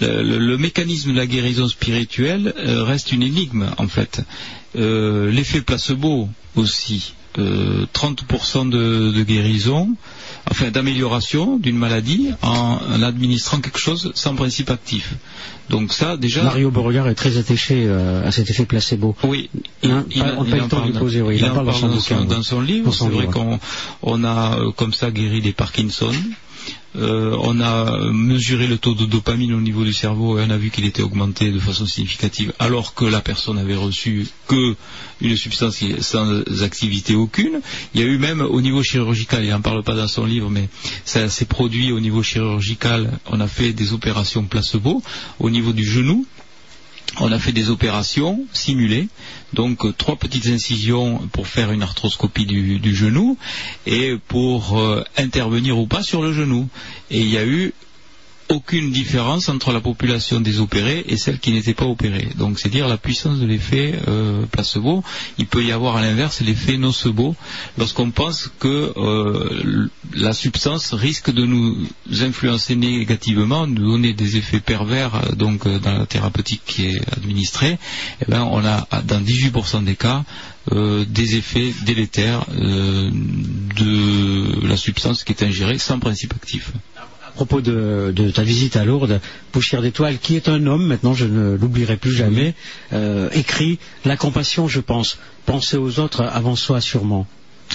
le- 0.00 0.56
mécanisme 0.58 1.12
de 1.12 1.16
la 1.16 1.26
guérison 1.26 1.68
spirituelle 1.68 2.52
euh, 2.58 2.82
reste 2.82 3.12
une 3.12 3.22
énigme 3.22 3.70
en 3.78 3.86
fait. 3.88 4.20
L'effet 4.74 5.60
placebo 5.62 6.28
aussi, 6.56 7.14
euh, 7.38 7.86
30% 7.94 8.68
de, 8.68 9.12
de 9.12 9.22
guérison, 9.22 9.94
enfin 10.50 10.70
d'amélioration 10.70 11.58
d'une 11.58 11.76
maladie 11.76 12.30
en, 12.42 12.78
en 12.94 13.02
administrant 13.02 13.60
quelque 13.60 13.78
chose 13.78 14.12
sans 14.14 14.34
principe 14.34 14.70
actif. 14.70 15.14
Donc 15.70 15.92
ça 15.92 16.16
déjà. 16.16 16.44
Mario 16.44 16.70
Beauregard 16.70 17.08
est 17.08 17.14
très 17.14 17.36
attaché 17.36 17.84
euh, 17.86 18.26
à 18.26 18.30
cet 18.32 18.48
effet 18.50 18.64
placebo. 18.64 19.14
Oui, 19.24 19.50
Hein, 19.84 20.04
il, 20.10 20.22
on 20.22 20.44
n'a 20.44 20.50
pas 20.50 20.56
le 20.62 20.68
temps 20.68 20.86
de 20.86 20.98
poser, 20.98 21.22
oui, 21.22 21.36
il 21.38 21.44
en 21.44 21.54
parle 21.54 21.66
dans 21.66 21.72
son 21.72 21.88
bouquin, 21.88 22.18
oui. 22.20 22.26
dans 22.26 22.42
son 22.42 22.60
livre. 22.60 22.92
C'est 22.92 23.08
vrai 23.08 23.26
qu'on 23.26 23.60
on 24.02 24.24
a 24.24 24.58
euh, 24.58 24.72
comme 24.72 24.92
ça 24.92 25.10
guéri 25.10 25.40
des 25.40 25.52
Parkinson. 25.52 26.12
Euh, 26.96 27.36
on 27.40 27.60
a 27.60 28.10
mesuré 28.12 28.66
le 28.66 28.78
taux 28.78 28.94
de 28.94 29.04
dopamine 29.04 29.52
au 29.54 29.60
niveau 29.60 29.84
du 29.84 29.92
cerveau 29.92 30.38
et 30.38 30.44
on 30.46 30.50
a 30.50 30.56
vu 30.56 30.70
qu'il 30.70 30.84
était 30.84 31.02
augmenté 31.02 31.50
de 31.50 31.58
façon 31.58 31.86
significative 31.86 32.52
alors 32.58 32.94
que 32.94 33.04
la 33.04 33.20
personne 33.20 33.58
avait 33.58 33.76
reçu 33.76 34.26
que 34.48 34.74
une 35.20 35.36
substance 35.36 35.82
sans 36.00 36.42
activité 36.62 37.14
aucune. 37.14 37.60
Il 37.94 38.00
y 38.00 38.04
a 38.04 38.06
eu 38.06 38.18
même 38.18 38.40
au 38.40 38.60
niveau 38.60 38.82
chirurgical, 38.82 39.44
il 39.44 39.50
n'en 39.50 39.60
parle 39.60 39.82
pas 39.84 39.94
dans 39.94 40.08
son 40.08 40.24
livre, 40.24 40.50
mais 40.50 40.68
ça 41.04 41.28
s'est 41.28 41.44
produit 41.44 41.92
au 41.92 42.00
niveau 42.00 42.22
chirurgical. 42.22 43.18
On 43.26 43.40
a 43.40 43.48
fait 43.48 43.72
des 43.72 43.92
opérations 43.92 44.44
placebo 44.44 45.02
au 45.38 45.50
niveau 45.50 45.72
du 45.72 45.84
genou. 45.84 46.26
On 47.16 47.32
a 47.32 47.38
fait 47.38 47.52
des 47.52 47.70
opérations 47.70 48.44
simulées, 48.52 49.08
donc 49.52 49.84
euh, 49.84 49.92
trois 49.96 50.16
petites 50.16 50.46
incisions 50.46 51.18
pour 51.32 51.48
faire 51.48 51.72
une 51.72 51.82
arthroscopie 51.82 52.46
du, 52.46 52.94
genou 52.94 53.38
et 53.86 54.16
pour 54.28 54.78
euh, 54.78 55.02
intervenir 55.16 55.78
ou 55.78 55.86
pas 55.86 56.02
sur 56.02 56.22
le 56.22 56.32
genou. 56.32 56.68
Et 57.10 57.20
il 57.20 57.28
y 57.28 57.38
a 57.38 57.44
eu 57.44 57.72
aucune 58.48 58.90
différence 58.90 59.48
entre 59.48 59.72
la 59.72 59.80
population 59.80 60.40
des 60.40 60.60
opérés 60.60 61.04
et 61.08 61.16
celle 61.16 61.38
qui 61.38 61.52
n'était 61.52 61.74
pas 61.74 61.84
opérée. 61.84 62.28
Donc 62.36 62.58
c'est 62.58 62.68
dire 62.68 62.88
la 62.88 62.96
puissance 62.96 63.38
de 63.38 63.46
l'effet 63.46 63.98
euh, 64.08 64.46
placebo. 64.46 65.04
Il 65.38 65.46
peut 65.46 65.64
y 65.64 65.72
avoir 65.72 65.96
à 65.96 66.00
l'inverse 66.00 66.40
l'effet 66.40 66.78
nocebo 66.78 67.36
lorsqu'on 67.76 68.10
pense 68.10 68.50
que 68.58 68.92
euh, 68.96 69.88
la 70.14 70.32
substance 70.32 70.94
risque 70.94 71.30
de 71.30 71.44
nous 71.44 71.86
influencer 72.20 72.76
négativement, 72.76 73.66
de 73.66 73.80
nous 73.80 73.92
donner 73.92 74.12
des 74.14 74.36
effets 74.36 74.60
pervers 74.60 75.14
euh, 75.14 75.34
dans 75.34 75.56
la 75.84 76.06
thérapeutique 76.06 76.62
qui 76.66 76.86
est 76.86 77.00
administrée. 77.16 77.78
Eh 78.22 78.30
ben, 78.30 78.42
on 78.42 78.64
a 78.64 78.86
dans 79.02 79.20
18% 79.20 79.84
des 79.84 79.96
cas 79.96 80.24
des 80.70 81.36
effets 81.36 81.72
délétères 81.86 82.44
de 82.50 84.66
la 84.66 84.76
substance 84.76 85.24
qui 85.24 85.32
est 85.32 85.42
ingérée 85.42 85.78
sans 85.78 85.98
principe 85.98 86.34
actif. 86.34 86.72
À 87.28 87.30
propos 87.38 87.60
de, 87.60 88.12
de 88.16 88.30
ta 88.30 88.42
visite 88.42 88.76
à 88.76 88.84
Lourdes, 88.84 89.20
Poussière 89.52 89.82
d'étoiles, 89.82 90.18
qui 90.18 90.34
est 90.34 90.48
un 90.48 90.66
homme, 90.66 90.86
maintenant 90.86 91.14
je 91.14 91.26
ne 91.26 91.56
l'oublierai 91.56 91.96
plus 91.96 92.12
jamais, 92.12 92.54
euh, 92.92 93.28
écrit 93.32 93.78
La 94.04 94.16
compassion, 94.16 94.66
je 94.66 94.80
pense. 94.80 95.18
Penser 95.46 95.76
aux 95.76 96.00
autres 96.00 96.22
avant 96.24 96.56
soi, 96.56 96.80
sûrement. 96.80 97.26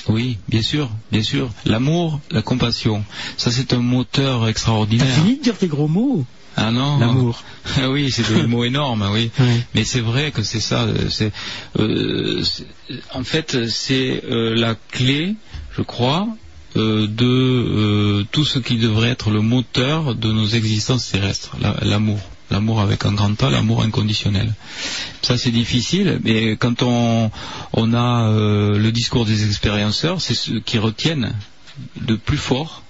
Oui, 0.10 0.38
bien 0.50 0.62
sûr, 0.64 0.90
bien 1.12 1.22
sûr. 1.24 1.50
L'amour, 1.66 2.19
la 2.32 2.42
compassion, 2.42 3.06
ça 3.38 3.52
c'est 3.52 3.74
un 3.74 3.80
moteur 3.80 4.42
T'as 4.42 4.48
extraordinaire. 4.50 5.08
fini 5.16 5.38
de 5.38 5.44
dire 5.44 5.58
tes 5.58 5.68
gros 5.68 5.88
mots 5.88 6.26
Ah 6.58 6.72
non. 6.72 6.98
L'amour. 7.00 7.44
Ah 7.78 7.90
oui, 7.90 8.12
c'est 8.12 8.28
des 8.34 8.48
mots 8.48 8.64
énormes, 8.66 9.08
oui. 9.14 9.32
Mais 9.76 9.84
c'est 9.84 10.02
vrai 10.02 10.32
que 10.32 10.42
c'est 10.44 10.60
ça. 10.60 10.84
euh, 10.84 11.10
C'est, 11.10 11.32
euh, 11.80 12.44
en 13.14 13.24
fait, 13.24 13.68
c'est 13.69 14.24
euh, 14.30 14.56
la 14.56 14.76
clé, 14.92 15.36
je 15.78 15.84
crois, 15.84 16.28
euh, 16.76 17.08
de 17.08 17.26
euh, 17.26 18.24
tout 18.32 18.46
ce 18.46 18.60
qui 18.60 18.78
devrait 18.78 19.10
être 19.10 19.30
le 19.30 19.42
moteur 19.42 20.16
de 20.16 20.32
nos 20.32 20.48
existences 20.48 21.10
terrestres, 21.12 21.56
la- 21.62 21.78
l'amour. 21.82 22.20
L'amour 22.52 22.82
avec 22.82 23.06
un 23.06 23.14
grand 23.14 23.42
A, 23.42 23.50
l'amour 23.50 23.82
inconditionnel. 23.82 24.54
Ça 25.24 25.38
c'est 25.38 25.50
difficile, 25.52 26.20
mais 26.24 26.56
quand 26.58 26.84
on, 26.84 27.32
on 27.74 27.94
a 27.94 28.30
euh, 28.30 28.78
le 28.78 28.92
discours 28.92 29.26
des 29.26 29.46
expérienceurs, 29.48 30.22
c'est 30.22 30.36
ceux 30.36 30.60
qui 30.60 30.78
retiennent 30.78 31.34
de 32.02 32.16
plus 32.16 32.38
fort 32.38 32.84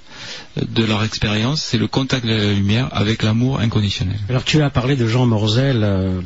de 0.57 0.83
leur 0.83 1.03
expérience, 1.03 1.61
c'est 1.61 1.77
le 1.77 1.87
contact 1.87 2.25
de 2.25 2.33
la 2.33 2.53
lumière 2.53 2.89
avec 2.91 3.23
l'amour 3.23 3.59
inconditionnel. 3.59 4.17
Alors 4.27 4.43
tu 4.43 4.61
as 4.61 4.69
parlé 4.69 4.95
de 4.95 5.07
Jean 5.07 5.25
Morzel 5.27 5.81
euh, 5.83 6.19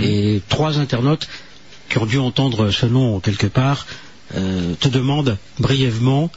et 0.00 0.42
trois 0.48 0.78
internautes 0.78 1.28
qui 1.88 1.98
ont 1.98 2.06
dû 2.06 2.18
entendre 2.18 2.70
ce 2.70 2.86
nom 2.86 3.20
quelque 3.20 3.46
part 3.46 3.86
euh, 4.34 4.74
te 4.80 4.88
demandent 4.88 5.38
brièvement 5.58 6.30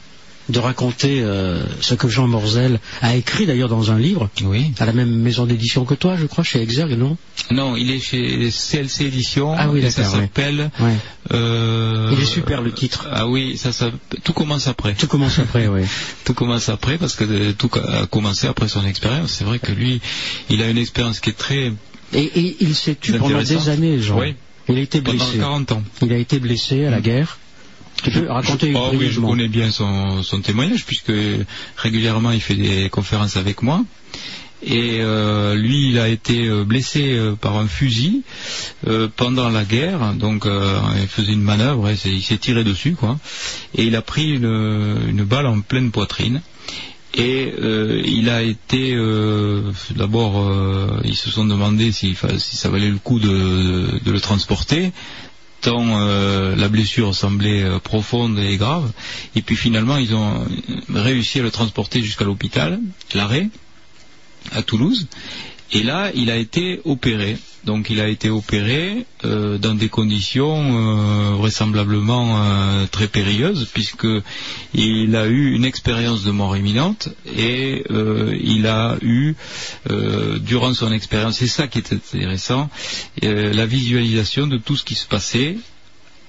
de 0.50 0.60
raconter 0.60 1.22
euh, 1.22 1.64
ce 1.82 1.96
que 1.96 2.08
Jean 2.08 2.28
Morzel 2.28 2.80
a 3.02 3.16
écrit 3.16 3.46
d'ailleurs 3.46 3.70
dans 3.70 3.92
un 3.92 3.98
livre, 3.98 4.30
Oui. 4.44 4.72
à 4.80 4.86
la 4.86 4.94
même 4.94 5.10
maison 5.10 5.46
d'édition 5.46 5.86
que 5.86 5.96
toi, 5.96 6.16
je 6.18 6.26
crois, 6.28 6.44
chez 6.44 6.62
Exergue, 6.62 6.94
non? 6.98 7.18
Non, 7.52 7.76
il 7.76 7.90
est 7.92 8.00
chez 8.00 8.50
CLC 8.52 9.06
Éditions. 9.06 9.56
Ah 9.58 9.70
oui, 9.70 9.80
et 9.84 9.90
ça 9.90 10.04
oui. 10.04 10.08
s'appelle. 10.22 10.70
Ouais. 10.80 10.94
euh, 11.34 12.12
Il 12.14 12.22
est 12.22 12.26
super 12.26 12.62
le 12.62 12.72
titre. 12.72 13.08
Ah 13.12 13.28
oui, 13.28 13.58
ça, 13.58 13.72
ça, 13.72 13.92
tout 14.24 14.34
commence 14.34 14.68
après. 14.68 14.94
Tout 14.94 15.08
commence 15.08 15.40
après, 15.40 15.68
oui. 15.68 15.82
Tout 16.26 16.34
commence 16.34 16.70
après 16.70 16.98
parce 16.98 17.16
que 17.16 17.24
euh, 17.24 17.54
tout 17.58 17.70
a 17.76 18.06
commencé 18.08 18.48
après 18.48 18.68
son 18.68 18.86
expérience. 18.86 19.32
C'est 19.32 19.44
vrai 19.44 19.60
que 19.60 19.72
lui, 19.72 20.02
il 20.50 20.62
a 20.62 20.70
une 20.70 20.78
expérience 20.78 21.20
qui 21.20 21.32
est 21.32 21.38
très. 21.38 21.72
Et, 22.14 22.24
et 22.24 22.58
il 22.62 22.76
s'est 22.76 22.96
tu 23.00 23.14
pendant 23.14 23.42
des 23.42 23.70
années, 23.70 24.00
Jean. 24.00 24.20
Oui. 24.20 24.36
Il 24.68 24.78
a 24.78 24.82
été 24.82 25.02
Pendant 25.02 25.18
blessé. 25.24 25.38
40 25.38 25.72
ans. 25.74 25.84
Il 26.02 26.12
a 26.14 26.18
été 26.18 26.40
blessé 26.40 26.86
à 26.86 26.90
la 26.90 27.00
guerre. 27.02 27.38
Tu 28.04 28.12
peux 28.12 28.28
raconter 28.30 28.74
Ah 28.76 28.90
oui, 28.94 29.10
je 29.10 29.20
connais 29.20 29.48
bien 29.48 29.72
son, 29.72 30.22
son 30.24 30.42
témoignage 30.42 30.86
puisque 30.86 31.14
régulièrement 31.78 32.32
il 32.32 32.42
fait 32.42 32.56
des 32.56 32.90
conférences 32.90 33.38
avec 33.38 33.62
moi. 33.62 33.84
Et 34.64 35.00
euh, 35.02 35.54
lui, 35.54 35.90
il 35.90 36.00
a 36.00 36.08
été 36.08 36.48
euh, 36.48 36.64
blessé 36.64 37.14
euh, 37.14 37.36
par 37.36 37.58
un 37.58 37.68
fusil 37.68 38.24
euh, 38.88 39.08
pendant 39.16 39.50
la 39.50 39.64
guerre. 39.64 40.14
Donc, 40.16 40.46
euh, 40.46 40.80
il 41.00 41.08
faisait 41.08 41.34
une 41.34 41.42
manœuvre, 41.42 41.90
et 41.90 41.98
il 42.06 42.24
s'est 42.24 42.38
tiré 42.38 42.64
dessus, 42.64 42.96
quoi. 42.96 43.20
Et 43.76 43.84
il 43.84 43.96
a 43.96 44.02
pris 44.02 44.32
une, 44.32 44.98
une 45.08 45.24
balle 45.24 45.46
en 45.46 45.62
pleine 45.62 45.92
poitrine. 45.92 46.42
Et 47.14 47.54
euh, 47.60 48.02
il 48.06 48.30
a 48.30 48.42
été 48.42 48.94
euh, 48.94 49.72
d'abord, 49.96 50.42
euh, 50.42 51.00
ils 51.06 51.16
se 51.16 51.30
sont 51.30 51.46
demandé 51.46 51.92
si 51.92 52.16
ça 52.38 52.70
valait 52.70 52.90
le 52.90 52.98
coup 52.98 53.20
de, 53.20 54.00
de 54.04 54.12
le 54.12 54.20
transporter, 54.20 54.92
euh, 55.68 56.56
la 56.56 56.68
blessure 56.68 57.14
semblait 57.16 57.64
euh, 57.64 57.80
profonde 57.80 58.38
et 58.40 58.58
grave. 58.58 58.92
Et 59.36 59.42
puis 59.42 59.56
finalement, 59.56 59.98
ils 59.98 60.14
ont 60.14 60.46
réussi 60.94 61.40
à 61.40 61.44
le 61.44 61.52
transporter 61.52 62.02
jusqu'à 62.02 62.26
l'hôpital, 62.26 62.80
l'arrêt, 63.14 63.50
à 64.52 64.62
Toulouse. 64.62 65.08
Et 65.76 65.84
là, 65.84 66.10
il 66.16 66.32
a 66.32 66.38
été 66.38 66.80
opéré. 66.86 67.36
Donc, 67.66 67.90
il 67.90 68.00
a 68.00 68.08
été 68.08 68.30
opéré 68.30 69.06
euh, 69.26 69.58
dans 69.58 69.74
des 69.76 69.90
conditions 69.90 70.56
euh, 70.56 71.36
vraisemblablement 71.36 72.38
euh, 72.38 72.86
très 72.90 73.10
périlleuses, 73.10 73.68
puisque 73.74 74.08
il 74.74 75.14
a 75.18 75.26
eu 75.28 75.52
une 75.54 75.66
expérience 75.66 76.24
de 76.24 76.32
mort 76.32 76.56
imminente 76.56 77.10
et 77.38 77.84
il 77.90 78.68
a 78.68 78.96
eu, 79.02 79.36
durant 80.40 80.74
son 80.74 80.94
expérience, 80.94 81.40
c'est 81.40 81.48
ça 81.48 81.68
qui 81.68 81.80
est 81.80 81.92
intéressant, 81.92 82.70
la 83.22 83.66
visualisation 83.66 84.48
de 84.48 84.58
tout 84.58 84.78
ce 84.78 84.86
qui 84.86 84.96
se 84.96 85.06
passait 85.08 85.58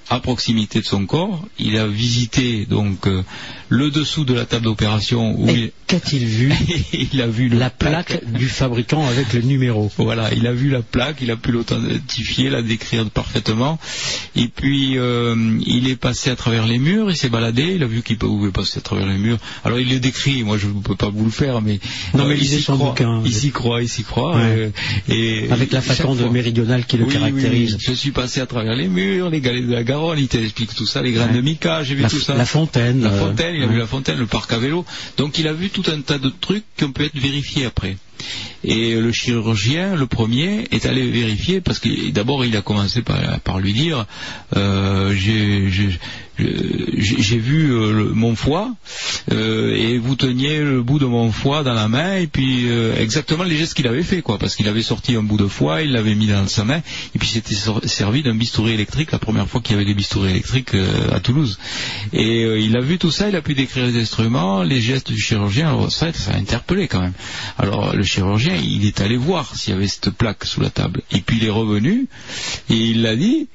à 0.08 0.20
proximité 0.20 0.80
de 0.80 0.84
son 0.84 1.04
corps. 1.06 1.44
Il 1.58 1.76
a 1.78 1.86
visité 1.86 2.66
donc 2.66 3.06
euh, 3.06 3.22
le 3.68 3.90
dessous 3.90 4.24
de 4.24 4.34
la 4.34 4.44
table 4.44 4.64
d'opération 4.64 5.34
où 5.38 5.48
il... 5.48 5.72
Qu'a-t-il 5.88 6.24
vu 6.24 6.52
Il 7.12 7.20
a 7.22 7.26
vu 7.28 7.48
La 7.48 7.70
plaque 7.70 8.24
du 8.32 8.46
fabricant 8.48 9.06
avec 9.06 9.32
le 9.32 9.40
numéro. 9.42 9.90
Voilà, 9.98 10.32
il 10.34 10.46
a 10.46 10.52
vu 10.52 10.68
la 10.70 10.82
plaque, 10.82 11.18
il 11.22 11.30
a 11.30 11.36
pu 11.36 11.52
l'authentifier, 11.52 12.50
la 12.50 12.62
décrire 12.62 13.08
parfaitement. 13.10 13.78
Et 14.34 14.48
puis, 14.48 14.98
euh, 14.98 15.34
il 15.64 15.88
est 15.88 15.96
passé 15.96 16.30
à 16.30 16.36
travers 16.36 16.66
les 16.66 16.78
murs, 16.78 17.10
il 17.10 17.16
s'est 17.16 17.28
baladé, 17.28 17.74
il 17.76 17.82
a 17.82 17.86
vu 17.86 18.02
qu'il 18.02 18.18
pouvait 18.18 18.50
passer 18.50 18.78
à 18.78 18.82
travers 18.82 19.06
les 19.06 19.18
murs. 19.18 19.38
Alors, 19.64 19.78
il 19.78 19.88
le 19.88 20.00
décrit, 20.00 20.42
moi 20.42 20.58
je 20.58 20.66
ne 20.66 20.80
peux 20.80 20.96
pas 20.96 21.08
vous 21.08 21.24
le 21.24 21.30
faire, 21.30 21.62
mais... 21.62 21.78
Non, 22.14 22.26
mais 22.26 22.36
il 22.36 22.46
s'y 22.48 22.62
croit. 22.64 22.94
Il 23.24 23.32
s'y 23.34 23.50
croit, 23.52 23.82
il 23.82 23.88
s'y 23.88 24.02
croit. 24.02 24.36
Ouais. 24.36 24.42
euh, 24.42 24.70
et 25.08 25.48
Avec 25.50 25.72
la 25.72 25.80
chaque 25.80 25.96
façon 25.96 26.14
de 26.14 26.22
fois- 26.22 26.30
méridionale 26.30 26.84
qui 26.86 26.96
le 26.96 27.04
Oui, 27.04 27.12
caractérise. 27.12 27.74
oui. 27.74 27.80
Je 27.86 27.92
suis 27.92 28.10
passé 28.10 28.40
à 28.40 28.46
travers 28.46 28.74
les 28.74 28.88
murs, 28.88 29.30
les 29.30 29.40
galets 29.40 29.64
de 29.66 29.72
la 29.72 29.84
Il 30.16 30.28
t'explique 30.28 30.74
tout 30.74 30.86
ça, 30.86 31.02
les 31.02 31.12
graines 31.12 31.30
Ouais. 31.30 31.36
de 31.36 31.40
mica, 31.40 31.82
j'ai 31.82 31.94
vu 31.94 32.02
La- 32.02 32.08
tout 32.10 32.20
ça. 32.20 32.34
la 32.34 32.44
fontaine, 32.46 33.02
La 33.02 33.10
euh, 33.10 33.18
fontaine, 33.18 33.54
il 33.54 33.62
a 33.62 33.66
ouais. 33.66 33.72
vu 33.72 33.78
la 33.78 33.86
fontaine, 33.86 34.18
le 34.18 34.26
parc 34.26 34.52
à 34.52 34.58
vélo. 34.58 34.84
Donc 35.16 35.38
il 35.38 35.46
a 35.48 35.52
vu 35.52 35.70
tout 35.70 35.84
un 35.90 36.00
tas 36.00 36.18
de 36.18 36.28
trucs 36.40 36.64
qui 36.76 36.84
ont 36.84 36.92
pu 36.92 37.04
être 37.04 37.16
vérifiés 37.18 37.64
après. 37.66 37.96
Et 38.64 38.94
le 38.94 39.12
chirurgien, 39.12 39.94
le 39.94 40.06
premier, 40.06 40.64
est 40.72 40.86
allé 40.86 41.08
vérifier 41.08 41.60
parce 41.60 41.78
que 41.78 42.10
d'abord 42.10 42.44
il 42.44 42.56
a 42.56 42.62
commencé 42.62 43.02
par, 43.02 43.60
lui 43.60 43.72
dire 43.72 44.06
euh, 44.56 45.14
j'ai 45.14 45.88
vu 47.38 47.72
euh, 47.72 48.10
mon 48.12 48.34
foie 48.34 48.74
euh, 49.32 49.74
et 49.74 49.98
vous 49.98 50.16
teniez 50.16 50.58
le 50.58 50.82
bout 50.82 50.98
de 50.98 51.06
mon 51.06 51.30
foie 51.32 51.62
dans 51.62 51.72
la 51.74 51.88
main 51.88 52.16
et 52.16 52.26
puis 52.26 52.66
exactement 52.98 53.44
les 53.44 53.56
gestes 53.56 53.74
qu'il 53.74 53.86
avait 53.86 54.02
fait 54.02 54.22
quoi. 54.22 54.38
Parce 54.38 54.56
qu'il 54.56 54.68
avait 54.68 54.82
sorti 54.82 55.14
un 55.14 55.22
bout 55.22 55.38
de 55.38 55.46
foie 55.46 55.82
il 55.82 55.92
l'avait 55.92 56.14
mis 56.14 56.26
dans 56.26 56.46
sa 56.48 56.64
main 56.64 56.82
et 57.14 57.18
puis 57.18 57.28
c'était 57.28 57.54
sor- 57.54 57.82
servi 57.84 58.22
d'un 58.22 58.34
bistouri 58.34 58.72
électrique 58.72 59.12
la 59.12 59.18
première 59.18 59.48
fois 59.48 59.60
qu'il 59.60 59.72
y 59.72 59.76
avait 59.76 59.86
des 59.86 59.94
bistouris 59.94 60.30
électriques 60.30 60.74
à 61.12 61.20
Toulouse. 61.20 61.58
Et 62.12 62.42
il 62.42 62.76
a 62.76 62.80
vu 62.80 62.98
tout 62.98 63.10
ça 63.12 63.28
il 63.28 63.36
a 63.36 63.42
pu 63.42 63.54
décrire 63.54 63.86
les 63.86 64.00
instruments 64.00 64.62
les 64.62 64.80
gestes 64.80 65.12
du 65.12 65.20
chirurgien. 65.20 65.68
Alors 65.68 65.92
ça 65.92 66.06
a 66.06 66.36
interpellé 66.36 66.88
quand 66.88 67.00
même. 67.00 67.12
Alors 67.58 67.94
chirurgien 68.06 68.54
il 68.56 68.86
est 68.86 69.00
allé 69.00 69.16
voir 69.16 69.54
s'il 69.56 69.74
y 69.74 69.76
avait 69.76 69.88
cette 69.88 70.10
plaque 70.10 70.44
sous 70.44 70.60
la 70.60 70.70
table 70.70 71.02
et 71.12 71.20
puis 71.20 71.36
il 71.38 71.44
est 71.44 71.50
revenu 71.50 72.06
et 72.70 72.74
il 72.74 73.02
l'a 73.02 73.16
dit 73.16 73.48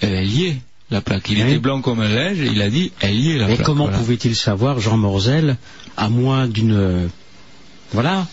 elle 0.00 0.26
y 0.28 0.46
est 0.46 0.56
la 0.90 1.00
plaque 1.02 1.28
il 1.30 1.36
Oui. 1.36 1.42
était 1.50 1.58
blanc 1.58 1.80
comme 1.82 2.00
un 2.00 2.08
linge 2.08 2.40
et 2.40 2.46
il 2.46 2.62
a 2.62 2.70
dit 2.70 2.92
elle 3.00 3.18
y 3.18 3.32
est 3.32 3.38
la 3.38 3.46
Mais 3.48 3.54
plaque 3.56 3.66
comment 3.66 3.84
Voilà. 3.84 3.98
pouvait-il 3.98 4.34
savoir, 4.34 4.80
Jean 4.80 4.96
Morzel, 4.96 5.56
à 5.96 6.08
moins 6.08 6.46
d'une... 6.48 6.72
euh, 6.72 7.06
Voilà, 7.92 8.26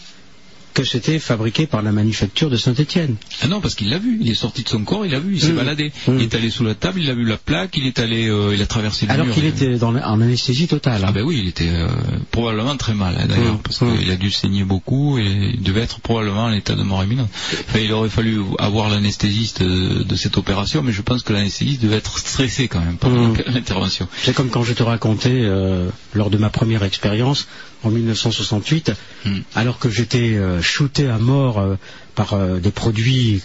que 0.76 0.84
c'était 0.84 1.18
fabriqué 1.18 1.66
par 1.66 1.82
la 1.82 1.92
manufacture 1.92 2.50
de 2.52 2.58
Saint-Étienne 2.58 3.16
Ah 3.42 3.48
non, 3.48 3.62
parce 3.62 3.74
qu'il 3.74 3.90
l'a 3.90 3.98
vu. 3.98 4.20
Il 4.22 4.30
est 4.30 4.36
sorti 4.36 4.62
de 4.62 4.70
son 4.70 4.84
corps, 4.84 5.06
il 5.06 5.12
l'a 5.14 5.20
vu, 5.20 5.34
il 5.36 5.42
s'est 5.42 5.54
Mm. 5.54 5.56
baladé. 5.56 5.92
Mm. 6.08 6.16
Il 6.18 6.22
est 6.22 6.36
allé 6.36 6.50
sous 6.52 6.64
la 6.64 6.76
table, 6.76 7.00
il 7.02 7.10
a 7.10 7.16
vu 7.16 7.26
la 7.26 7.38
plaque, 7.38 7.78
il 7.78 7.88
est 7.88 7.98
allé, 7.98 8.28
euh, 8.30 8.54
il 8.54 8.62
a 8.62 8.68
traversé 8.68 9.06
le 9.08 9.12
Alors 9.14 9.26
mur. 9.26 9.34
qu'il 9.36 9.46
était 9.46 9.78
dans, 9.78 9.92
la- 9.92 10.08
en 10.10 10.22
anesthésie 10.22 10.68
totale. 10.68 11.02
hein. 11.04 11.08
Ah 11.10 11.12
ben 11.12 11.24
oui, 11.24 11.40
il 11.42 11.48
était 11.48 11.70
euh, 11.72 11.88
probablement 12.32 12.76
très 12.78 12.94
mal 12.94 13.16
hein, 13.18 13.26
d'ailleurs, 13.28 13.56
Mm. 13.56 13.60
parce 13.64 13.80
qu'il 13.80 14.12
a 14.12 14.16
dû 14.18 14.30
saigner 14.32 14.64
beaucoup 14.66 15.18
et 15.18 15.52
il 15.56 15.64
devait 15.64 15.82
être 15.82 16.00
probablement 16.02 16.44
en 16.46 16.52
état 16.54 16.76
de 16.76 16.84
mort 16.84 17.04
imminente. 17.04 17.30
Enfin, 17.70 17.80
il 17.80 17.92
aurait 17.94 18.10
fallu 18.10 18.42
avoir 18.60 18.90
l'anesthésiste 18.90 19.64
de, 19.64 20.04
de 20.04 20.16
cette 20.16 20.38
opération, 20.38 20.84
mais 20.84 20.92
je 20.92 21.02
pense 21.02 21.24
que 21.24 21.34
l'anesthésiste 21.34 21.82
devait 21.82 21.96
être 21.98 22.20
stressé 22.20 22.68
quand 22.68 22.82
même 22.82 22.98
Mm. 23.02 23.34
l'intervention. 23.54 24.08
C'est 24.24 24.34
comme 24.36 24.50
quand 24.50 24.64
je 24.64 24.74
te 24.74 24.84
racontais, 24.84 25.30
euh, 25.34 25.90
lors 26.14 26.30
de 26.30 26.38
ma 26.38 26.50
première 26.50 26.84
expérience, 26.84 27.48
en 27.86 27.92
1968, 27.92 28.92
Mm. 29.26 29.40
alors 29.56 29.80
que 29.80 29.90
j'étais 29.90 30.36
euh, 30.36 30.62
shooté 30.62 31.10
à 31.10 31.18
mort 31.18 31.60
euh, 31.60 31.76
par 32.14 32.34
euh, 32.34 32.60
des 32.60 32.72
produits 32.72 33.42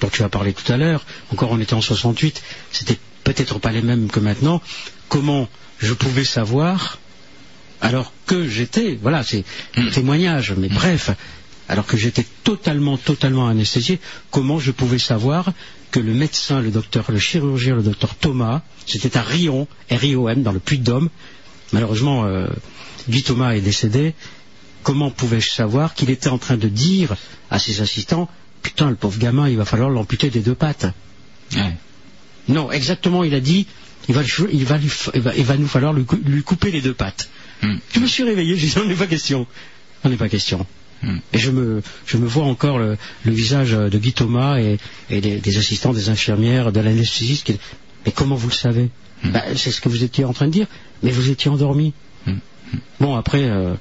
dont 0.00 0.08
tu 0.08 0.22
as 0.22 0.28
parlé 0.28 0.52
tout 0.52 0.70
à 0.72 0.76
l'heure, 0.76 1.04
encore 1.32 1.50
on 1.50 1.60
était 1.60 1.74
en 1.74 1.80
68, 1.80 2.42
c'était 2.70 2.98
peut-être 3.24 3.58
pas 3.58 3.72
les 3.72 3.82
mêmes 3.82 4.08
que 4.10 4.20
maintenant, 4.20 4.62
comment 5.08 5.48
je 5.78 5.92
pouvais 5.92 6.24
savoir, 6.24 6.98
alors 7.80 8.12
que 8.26 8.46
j'étais, 8.48 8.98
voilà, 9.00 9.22
c'est 9.22 9.44
un 9.76 9.88
témoignage, 9.88 10.54
mais 10.56 10.68
bref, 10.68 11.10
alors 11.68 11.86
que 11.86 11.96
j'étais 11.96 12.26
totalement, 12.44 12.96
totalement 12.96 13.48
anesthésié, 13.48 13.98
comment 14.30 14.58
je 14.58 14.70
pouvais 14.70 14.98
savoir 14.98 15.52
que 15.90 16.00
le 16.00 16.12
médecin, 16.12 16.60
le 16.60 16.70
docteur, 16.70 17.10
le 17.10 17.18
chirurgien, 17.18 17.76
le 17.76 17.82
docteur 17.82 18.14
Thomas, 18.14 18.62
c'était 18.86 19.16
à 19.16 19.22
Rion, 19.22 19.66
R-I-O-M, 19.90 20.42
dans 20.42 20.52
le 20.52 20.58
Puy-de-Dôme, 20.58 21.08
malheureusement, 21.72 22.24
euh, 22.26 22.46
Guy 23.08 23.22
Thomas 23.22 23.52
est 23.54 23.60
décédé, 23.60 24.14
comment 24.82 25.10
pouvais-je 25.10 25.50
savoir 25.50 25.94
qu'il 25.94 26.10
était 26.10 26.28
en 26.28 26.38
train 26.38 26.56
de 26.56 26.68
dire 26.68 27.16
à 27.50 27.58
ses 27.58 27.80
assistants, 27.80 28.28
putain, 28.62 28.90
le 28.90 28.96
pauvre 28.96 29.18
gamin, 29.18 29.48
il 29.48 29.56
va 29.56 29.64
falloir 29.64 29.90
l'amputer 29.90 30.30
des 30.30 30.40
deux 30.40 30.54
pattes 30.54 30.86
Ouais. 31.54 31.74
Non, 32.48 32.70
exactement, 32.72 33.24
il 33.24 33.34
a 33.34 33.40
dit, 33.40 33.66
il 34.08 34.14
va, 34.14 34.22
lui- 34.22 34.30
il 34.52 34.64
va, 34.64 34.76
lui 34.78 34.88
f- 34.88 35.10
il 35.14 35.20
va, 35.20 35.34
il 35.34 35.44
va 35.44 35.56
nous 35.56 35.66
falloir 35.68 35.92
lui, 35.92 36.04
cou- 36.04 36.18
lui 36.24 36.42
couper 36.42 36.70
les 36.70 36.80
deux 36.80 36.94
pattes. 36.94 37.28
Mm. 37.62 37.76
Je 37.94 38.00
me 38.00 38.06
suis 38.06 38.22
réveillé, 38.22 38.56
j'ai 38.56 38.66
dit, 38.68 38.78
n'en 38.78 38.88
est 38.90 38.94
pas 38.94 39.06
question. 39.06 39.46
N'en 40.04 40.10
est 40.12 40.16
pas 40.16 40.28
question. 40.28 40.66
Mm. 41.02 41.18
Et 41.32 41.38
je 41.38 41.50
me, 41.50 41.82
je 42.06 42.16
me 42.16 42.26
vois 42.26 42.44
encore 42.44 42.78
le, 42.78 42.96
le 43.24 43.32
visage 43.32 43.70
de 43.72 43.98
Guy 43.98 44.12
Thomas 44.12 44.58
et, 44.58 44.78
et 45.10 45.20
des, 45.20 45.38
des 45.38 45.56
assistants, 45.58 45.92
des 45.92 46.08
infirmières, 46.10 46.72
de 46.72 46.80
l'anesthésiste. 46.80 47.52
Mais 48.04 48.12
comment 48.12 48.36
vous 48.36 48.48
le 48.48 48.54
savez? 48.54 48.90
Mm. 49.22 49.30
Bah, 49.32 49.42
C'est 49.56 49.70
ce 49.70 49.80
que 49.80 49.88
vous 49.88 50.02
étiez 50.04 50.24
en 50.24 50.32
train 50.34 50.46
de 50.46 50.52
dire, 50.52 50.66
mais 51.04 51.12
vous 51.12 51.30
étiez 51.30 51.48
endormi. 51.50 51.92
Mm. 52.26 52.32
Bon, 52.98 53.14
après, 53.14 53.44
euh, 53.44 53.74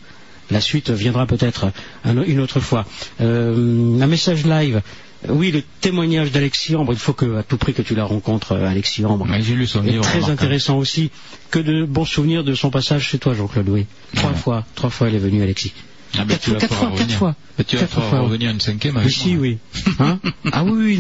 la 0.52 0.62
suite 0.62 0.92
viendra 0.92 1.26
peut-être 1.26 1.72
un- 2.06 2.22
une 2.24 2.40
autre 2.40 2.60
fois. 2.60 2.86
Euh, 3.22 4.00
un 4.00 4.08
message 4.08 4.46
live. 4.46 4.82
Oui, 5.30 5.52
le 5.52 5.64
témoignage 5.80 6.34
d'Alexis 6.34 6.76
Ambre, 6.76 6.92
il 6.92 7.00
faut 7.00 7.14
que, 7.14 7.38
à 7.38 7.44
tout 7.44 7.56
prix 7.58 7.74
que 7.74 7.82
tu 7.82 7.96
la 7.96 8.04
rencontres, 8.04 8.52
euh, 8.52 8.68
Alexis 8.68 9.06
Ambre. 9.06 9.26
J'ai 9.40 9.56
lu 9.56 9.66
son 9.66 9.82
livre. 9.82 10.04
très 10.04 10.30
intéressant 10.30 10.78
aussi. 10.78 11.12
Que 11.50 11.60
de 11.60 11.86
bons 11.86 12.04
souvenirs 12.06 12.44
de 12.44 12.54
son 12.56 12.70
passage 12.70 13.08
chez 13.08 13.20
toi, 13.20 13.34
Jean-Claude 13.34 13.66
Louis. 13.68 13.86
Trois 14.16 14.32
Ouais. 14.32 14.36
fois, 14.36 14.66
trois 14.76 14.90
fois 14.90 15.08
elle 15.08 15.16
est 15.16 15.20
venue, 15.20 15.42
Alexis. 15.42 15.72
Ah 16.16 16.26
Quatre 16.28 16.40
tu 16.42 16.52
vas 16.52 16.60
fois, 16.60 16.60
quatre 16.60 16.76
fois, 16.76 16.88
quatre 16.90 17.00
revenir. 17.00 17.18
fois. 17.18 17.36
Ben, 17.58 17.64
tu 17.66 17.76
vas 17.76 17.82
Quatre 17.82 17.92
pouvoir 17.94 18.10
fois. 18.10 18.20
revenir 18.22 18.50
une 18.52 18.60
cinquième 18.62 18.96
Oui, 18.96 19.02
avec 19.02 19.14
si, 19.14 19.30
moi. 19.36 19.42
oui. 19.42 19.58
Hein 20.00 20.20
ah 20.52 20.64
oui, 20.64 20.72
oui, 20.72 21.00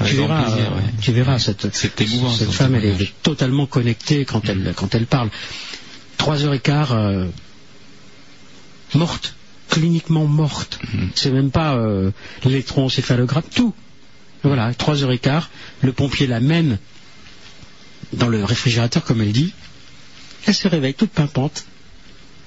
mais 0.00 0.06
tu 0.06 0.14
verras, 0.14 0.42
plaisir, 0.44 0.72
euh, 0.72 0.76
ouais. 0.76 0.82
tu 1.00 1.12
verras 1.12 1.38
cette, 1.38 2.00
émouvant, 2.00 2.30
cette 2.32 2.50
femme, 2.52 2.74
elle 2.76 2.84
est 2.84 3.12
totalement 3.22 3.66
connectée 3.66 4.24
quand 4.24 4.48
elle, 4.48 4.72
quand 4.76 4.94
elle 4.94 5.06
parle. 5.06 5.30
Trois 6.18 6.44
heures 6.44 6.54
et 6.54 6.60
quart, 6.60 6.92
euh, 6.92 7.26
morte, 8.94 9.34
cliniquement 9.70 10.26
morte. 10.26 10.78
Mhm. 10.92 11.10
C'est 11.14 11.30
même 11.30 11.50
pas 11.50 11.74
euh, 11.76 12.10
l'électroencéphalogramme, 12.44 13.42
tout. 13.54 13.74
Voilà, 14.44 14.72
trois 14.74 15.02
heures 15.02 15.12
et 15.12 15.18
quart, 15.18 15.50
le 15.82 15.92
pompier 15.92 16.26
la 16.26 16.38
mène 16.40 16.78
dans 18.12 18.28
le 18.28 18.44
réfrigérateur, 18.44 19.02
comme 19.04 19.20
elle 19.22 19.32
dit. 19.32 19.52
Elle 20.46 20.54
se 20.54 20.68
réveille 20.68 20.94
toute 20.94 21.10
pimpante. 21.10 21.64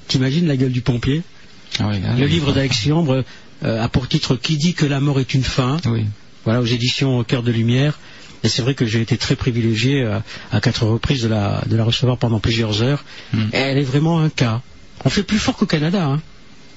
T'imagines 0.08 0.48
la 0.48 0.56
gueule 0.56 0.72
du 0.72 0.82
pompier? 0.82 1.24
Ah 1.80 1.88
oui, 1.90 2.01
là, 2.01 2.16
Le 2.17 2.26
livre 2.26 2.53
d'Alexis 2.53 2.92
Ambre 2.92 3.24
euh, 3.64 3.83
a 3.83 3.90
pour 3.90 4.08
titre 4.08 4.35
Qui 4.35 4.58
dit 4.58 4.74
que 4.74 4.85
la 4.85 5.00
mort 5.00 5.19
est 5.19 5.33
une 5.33 5.44
fin 5.44 5.78
Oui. 5.85 6.06
voilà, 6.44 6.62
aux 6.62 6.66
éditions 6.66 7.24
Cœur 7.24 7.44
de 7.44 7.51
Lumière. 7.51 8.00
Et 8.44 8.50
c'est 8.50 8.62
vrai 8.62 8.76
que 8.76 8.85
j'ai 8.85 9.01
été 9.01 9.17
très 9.17 9.35
privilégié 9.35 10.03
euh, 10.03 10.19
à 10.51 10.62
quatre 10.62 10.85
reprises 10.85 11.24
de 11.24 11.28
la, 11.28 11.64
de 11.66 11.76
la 11.76 11.83
recevoir 11.83 12.17
pendant 12.17 12.40
plusieurs 12.40 12.82
heures. 12.83 13.03
Mm. 13.33 13.42
Et 13.53 13.58
elle 13.58 13.78
est 13.78 13.83
vraiment 13.83 14.19
un 14.19 14.30
cas. 14.30 14.62
On 15.06 15.10
fait 15.10 15.24
plus 15.24 15.40
fort 15.40 15.56
qu'au 15.56 15.66
Canada, 15.66 16.03
hein. 16.03 16.22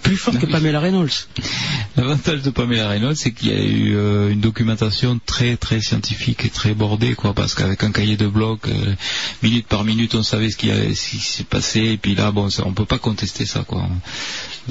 Plus 0.02 0.16
fort 0.16 0.38
que. 0.38 0.46
Pamela 0.46 0.80
Reynolds. 0.80 1.28
L'avantage 1.96 2.42
de 2.42 2.50
Pamela 2.50 2.88
Reynolds, 2.88 3.16
c'est 3.16 3.32
qu'il 3.32 3.48
y 3.48 3.52
a 3.52 3.62
eu 3.62 3.94
euh, 3.94 4.30
une 4.30 4.40
documentation 4.40 5.20
très 5.24 5.56
très 5.56 5.80
scientifique 5.80 6.44
et 6.44 6.50
très 6.50 6.74
bordée, 6.74 7.14
quoi, 7.14 7.34
parce 7.34 7.54
qu'avec 7.54 7.82
un 7.84 7.92
cahier 7.92 8.16
de 8.16 8.26
bloc, 8.26 8.66
euh, 8.68 8.94
minute 9.42 9.66
par 9.66 9.84
minute, 9.84 10.14
on 10.14 10.22
savait 10.22 10.50
ce 10.50 10.56
qui, 10.56 10.70
s'est 10.94 11.44
passé, 11.44 11.80
et 11.80 11.96
puis 11.96 12.14
là, 12.14 12.30
bon, 12.30 12.50
ça, 12.50 12.64
on 12.66 12.72
peut 12.72 12.84
pas 12.84 12.98
contester 12.98 13.46
ça, 13.46 13.64
quoi. 13.66 13.88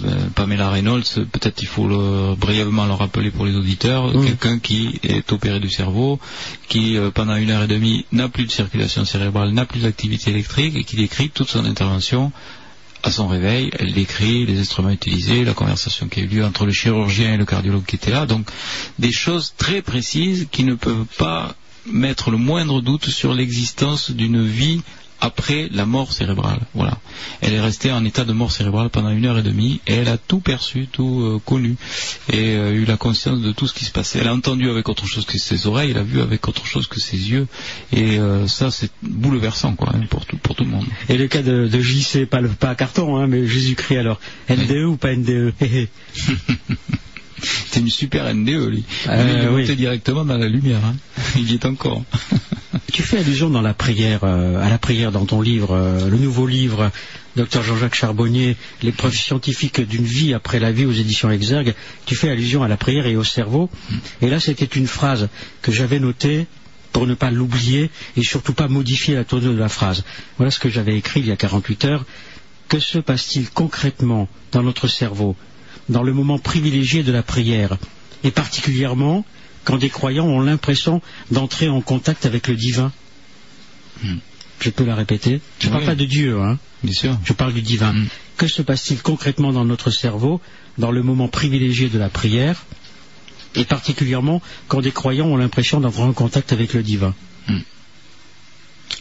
Euh, 0.06 0.16
Pamela 0.36 0.70
Reynolds, 0.70 1.04
peut-être 1.32 1.62
il 1.62 1.68
faut 1.68 1.88
le, 1.88 2.36
brièvement 2.36 2.86
le 2.86 2.94
rappeler 2.94 3.32
pour 3.32 3.46
les 3.46 3.56
auditeurs, 3.56 4.12
quelqu'un 4.12 4.60
qui 4.60 5.00
est 5.04 5.32
opéré 5.32 5.60
du 5.60 5.70
cerveau, 5.70 6.20
qui 6.68 6.98
euh, 6.98 7.12
pendant 7.12 7.36
une 7.36 7.50
heure 7.52 7.64
et 7.64 7.68
demie 7.68 8.06
n'a 8.12 8.30
plus 8.30 8.46
de 8.46 8.52
circulation 8.52 9.06
cérébrale, 9.06 9.52
n'a 9.52 9.66
plus 9.66 9.82
d'activité 9.82 10.32
électrique, 10.32 10.76
et 10.76 10.84
qui 10.84 10.96
décrit 10.96 11.30
toute 11.30 11.50
son 11.50 11.66
intervention 11.66 12.32
à 13.04 13.12
son 13.12 13.28
réveil, 13.28 13.72
elle 13.80 13.94
décrit 13.94 14.46
les 14.46 14.60
instruments 14.60 14.90
utilisés, 14.90 15.44
la 15.44 15.54
conversation 15.54 16.08
qui 16.08 16.20
a 16.20 16.24
eu 16.24 16.28
lieu 16.28 16.46
entre 16.46 16.66
le 16.66 16.72
chirurgien 16.72 17.34
et 17.34 17.38
le 17.38 17.46
cardiologue 17.46 17.86
qui 17.86 17.96
était 17.96 18.12
là. 18.12 18.26
Donc, 18.26 18.50
des 18.98 19.12
choses 19.12 19.54
très 19.58 19.82
précises 19.82 20.48
qui 20.52 20.64
ne 20.64 20.76
peuvent 20.76 21.06
pas 21.18 21.56
mettre 21.86 22.30
le 22.30 22.38
moindre 22.38 22.82
doute 22.82 23.10
sur 23.10 23.34
l'existence 23.34 24.12
d'une 24.12 24.46
vie 24.46 24.82
après 25.22 25.70
la 25.72 25.86
mort 25.86 26.14
cérébrale. 26.14 26.60
Voilà. 26.74 26.98
Elle 27.42 27.54
est 27.54 27.62
restée 27.62 27.92
en 27.92 28.06
état 28.06 28.26
de 28.26 28.34
mort 28.34 28.52
cérébrale 28.52 28.90
pendant 28.90 29.10
une 29.10 29.26
heure 29.26 29.38
et 29.38 29.44
demie 29.44 29.82
et 29.88 29.96
elle 29.96 30.08
a 30.08 30.18
tout 30.18 30.40
perçu, 30.40 30.88
tout 30.92 31.22
euh, 31.22 31.42
connu 31.44 31.76
et 32.32 32.56
euh, 32.56 32.74
eu 32.74 32.86
la 32.86 32.98
conscience 32.98 33.42
de 33.42 33.52
tout 33.52 33.68
ce 33.68 33.74
qui 33.74 33.86
se 33.86 33.92
passait. 33.92 34.20
Elle 34.20 34.28
a 34.28 34.34
entendu 34.34 34.70
avec 34.70 34.88
autre 34.90 35.06
chose 35.08 35.26
que 35.26 35.38
ses 35.38 35.68
oreilles, 35.68 35.92
elle 35.92 35.98
a 35.98 36.04
vu 36.04 36.22
avec 36.22 36.48
autre 36.48 36.66
chose 36.66 36.88
que 36.88 37.00
ses 37.00 37.32
yeux 37.32 37.48
et 37.92 38.20
euh, 38.20 38.48
ça 38.48 38.72
c'est 38.72 38.92
bouleversant 39.02 39.76
quoi 39.76 39.92
hein, 39.94 40.02
pour 40.10 40.26
tout 40.26 40.38
pour 40.38 40.56
tout 40.56 40.64
le 40.64 40.72
monde. 40.72 40.86
Et 41.10 41.18
le 41.18 41.28
cas 41.28 41.42
de, 41.42 41.68
de 41.68 41.82
JC, 41.82 42.26
pas, 42.26 42.42
le, 42.42 42.50
pas 42.50 42.76
carton, 42.76 43.18
hein, 43.18 43.28
mais 43.28 43.48
Jésus-Christ 43.48 43.98
alors. 43.98 44.20
NDE 44.50 44.86
ou 44.86 44.98
pas 44.98 45.16
NDE 45.16 45.54
C'est 47.72 47.80
une 47.80 47.90
super 47.90 48.34
NDE, 48.34 48.70
lui. 48.70 48.84
Euh, 49.08 49.24
il 49.38 49.44
est 49.46 49.48
oui. 49.50 49.62
monté 49.62 49.76
directement 49.76 50.26
dans 50.26 50.38
la 50.38 50.48
lumière. 50.48 50.84
hein. 50.86 50.96
Il 51.36 51.50
y 51.52 51.54
est 51.56 51.66
encore. 51.66 52.04
Tu 52.92 53.04
fais 53.04 53.20
allusion 53.20 53.50
dans 53.50 53.62
la 53.62 53.74
prière, 53.74 54.22
euh, 54.24 54.64
à 54.64 54.70
la 54.70 54.78
prière 54.78 55.12
dans 55.12 55.26
ton 55.26 55.42
livre, 55.42 55.74
euh, 55.76 56.10
le 56.10 56.18
nouveau 56.18 56.48
livre, 56.48 56.92
Dr 57.36 57.62
Jean-Jacques 57.64 57.96
Charbonnier, 57.96 58.58
Les 58.84 58.92
preuves 58.92 59.16
scientifiques 59.16 59.80
d'une 59.82 60.04
vie 60.06 60.34
après 60.34 60.60
la 60.60 60.72
vie 60.72 60.86
aux 60.86 60.92
éditions 60.92 61.30
Exergue. 61.32 61.74
Tu 62.06 62.16
fais 62.16 62.30
allusion 62.30 62.64
à 62.64 62.68
la 62.68 62.78
prière 62.78 63.06
et 63.06 63.16
au 63.16 63.24
cerveau. 63.24 63.70
Et 64.22 64.30
là, 64.30 64.40
c'était 64.40 64.66
une 64.66 64.88
phrase 64.88 65.30
que 65.62 65.72
j'avais 65.72 66.00
notée 66.00 66.48
pour 66.92 67.06
ne 67.08 67.14
pas 67.14 67.30
l'oublier 67.32 67.90
et 68.18 68.24
surtout 68.24 68.54
pas 68.54 68.68
modifier 68.68 69.16
la 69.16 69.24
tournure 69.24 69.54
de 69.54 69.60
la 69.60 69.70
phrase. 69.70 70.04
Voilà 70.38 70.50
ce 70.52 70.60
que 70.60 70.70
j'avais 70.70 70.96
écrit 70.98 71.20
il 71.22 71.28
y 71.28 71.32
a 71.32 71.36
48 71.38 71.86
heures. 71.86 72.06
Que 72.68 72.80
se 72.80 72.98
passe-t-il 73.00 73.50
concrètement 73.50 74.28
dans 74.52 74.64
notre 74.64 74.88
cerveau, 74.88 75.36
dans 75.90 76.04
le 76.04 76.14
moment 76.14 76.40
privilégié 76.40 77.04
de 77.04 77.12
la 77.12 77.24
prière, 77.24 77.78
et 78.24 78.32
particulièrement 78.32 79.26
quand 79.64 79.78
des 79.78 79.90
croyants 79.90 80.26
ont 80.26 80.40
l'impression 80.40 81.02
d'entrer 81.32 81.68
en 81.68 81.82
contact 81.82 82.26
avec 82.26 82.48
le 82.48 82.56
divin 82.56 82.92
Je 84.60 84.70
peux 84.70 84.86
la 84.86 84.96
répéter. 84.96 85.42
Je 85.60 85.68
ne 85.68 85.74
parle 85.74 85.86
pas 85.86 85.96
de 85.96 86.06
Dieu, 86.06 86.40
hein. 86.40 86.58
Bien 86.84 86.94
sûr. 86.94 87.18
Je 87.26 87.34
parle 87.34 87.54
du 87.54 87.62
divin. 87.62 87.94
Que 88.38 88.48
se 88.48 88.62
passe-t-il 88.62 89.02
concrètement 89.02 89.52
dans 89.52 89.66
notre 89.66 89.92
cerveau, 89.92 90.42
dans 90.78 90.92
le 90.92 91.04
moment 91.04 91.28
privilégié 91.28 91.90
de 91.90 92.00
la 92.00 92.10
prière, 92.10 92.66
et 93.56 93.66
particulièrement 93.66 94.42
quand 94.68 94.82
des 94.82 94.92
croyants 94.92 95.28
ont 95.28 95.38
l'impression 95.38 95.80
d'entrer 95.82 96.04
en 96.04 96.14
contact 96.14 96.54
avec 96.54 96.74
le 96.74 96.84
divin? 96.84 97.14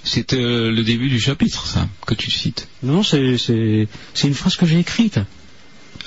C'est 0.05 0.33
euh, 0.33 0.71
le 0.71 0.83
début 0.83 1.09
du 1.09 1.21
chapitre, 1.21 1.67
ça, 1.67 1.89
que 2.07 2.15
tu 2.15 2.31
cites. 2.31 2.69
Non, 2.83 3.03
c'est 3.03 3.87
une 4.25 4.35
phrase 4.35 4.57
que 4.57 4.67
j'ai 4.67 4.79
écrite. 4.79 5.21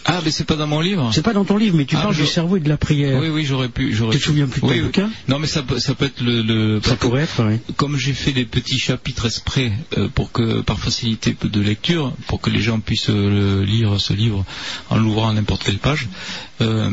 Ah, 0.05 0.19
mais 0.25 0.31
c'est 0.31 0.43
pas 0.45 0.55
dans 0.55 0.67
mon 0.67 0.81
livre 0.81 1.11
C'est 1.13 1.21
pas 1.21 1.33
dans 1.33 1.45
ton 1.45 1.57
livre, 1.57 1.75
mais 1.77 1.85
tu 1.85 1.95
Ah, 1.95 2.01
parles 2.03 2.15
je- 2.15 2.21
du 2.21 2.27
cerveau 2.27 2.57
et 2.57 2.59
de 2.59 2.69
la 2.69 2.77
prière. 2.77 3.19
Oui, 3.21 3.29
oui, 3.29 3.45
j'aurais 3.45 3.69
pu. 3.69 3.93
j'aurais 3.93 4.13
Tu 4.13 4.17
te 4.19 4.23
pu. 4.23 4.29
souviens 4.29 4.47
plus 4.47 4.61
de 4.61 4.67
ton 4.67 4.73
Oui, 4.73 4.81
bouquin? 4.81 5.09
Non, 5.27 5.37
mais 5.39 5.47
ça 5.47 5.61
peut, 5.63 5.79
ça 5.79 5.93
peut 5.93 6.05
être 6.05 6.21
le. 6.21 6.41
le- 6.41 6.81
Ça 6.83 6.95
pourrait 6.95 7.23
être, 7.23 7.43
oui. 7.47 7.59
Comme 7.77 7.97
j'ai 7.97 8.13
fait 8.13 8.31
des 8.31 8.45
petits 8.45 8.79
chapitres 8.79 9.25
exprès 9.27 9.71
euh, 9.97 10.07
pour 10.13 10.31
que, 10.31 10.61
par 10.61 10.79
facilité 10.79 11.35
de 11.43 11.61
lecture, 11.61 12.13
pour 12.27 12.41
que 12.41 12.49
les 12.49 12.61
gens 12.61 12.79
puissent 12.79 13.09
euh, 13.09 13.63
lire 13.65 13.99
ce 14.01 14.13
livre 14.13 14.43
en 14.89 14.97
l'ouvrant 14.97 15.29
à 15.29 15.33
n'importe 15.33 15.63
quelle 15.63 15.77
page. 15.79 16.07
Euh, 16.61 16.89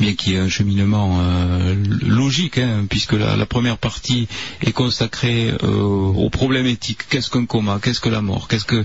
mais 0.00 0.14
qui 0.14 0.34
est 0.34 0.38
un 0.38 0.48
cheminement 0.48 1.18
euh, 1.20 1.74
logique, 2.02 2.58
hein, 2.58 2.86
puisque 2.88 3.12
la, 3.12 3.36
la 3.36 3.46
première 3.46 3.78
partie 3.78 4.28
est 4.62 4.72
consacrée 4.72 5.52
euh, 5.62 5.80
aux 5.82 6.30
problèmes 6.30 6.66
éthiques. 6.66 7.02
Qu'est-ce 7.08 7.30
qu'un 7.30 7.46
coma? 7.46 7.78
Qu'est-ce 7.82 8.00
que 8.00 8.08
la 8.08 8.20
mort? 8.22 8.48
Qu'est-ce 8.48 8.64
que 8.64 8.84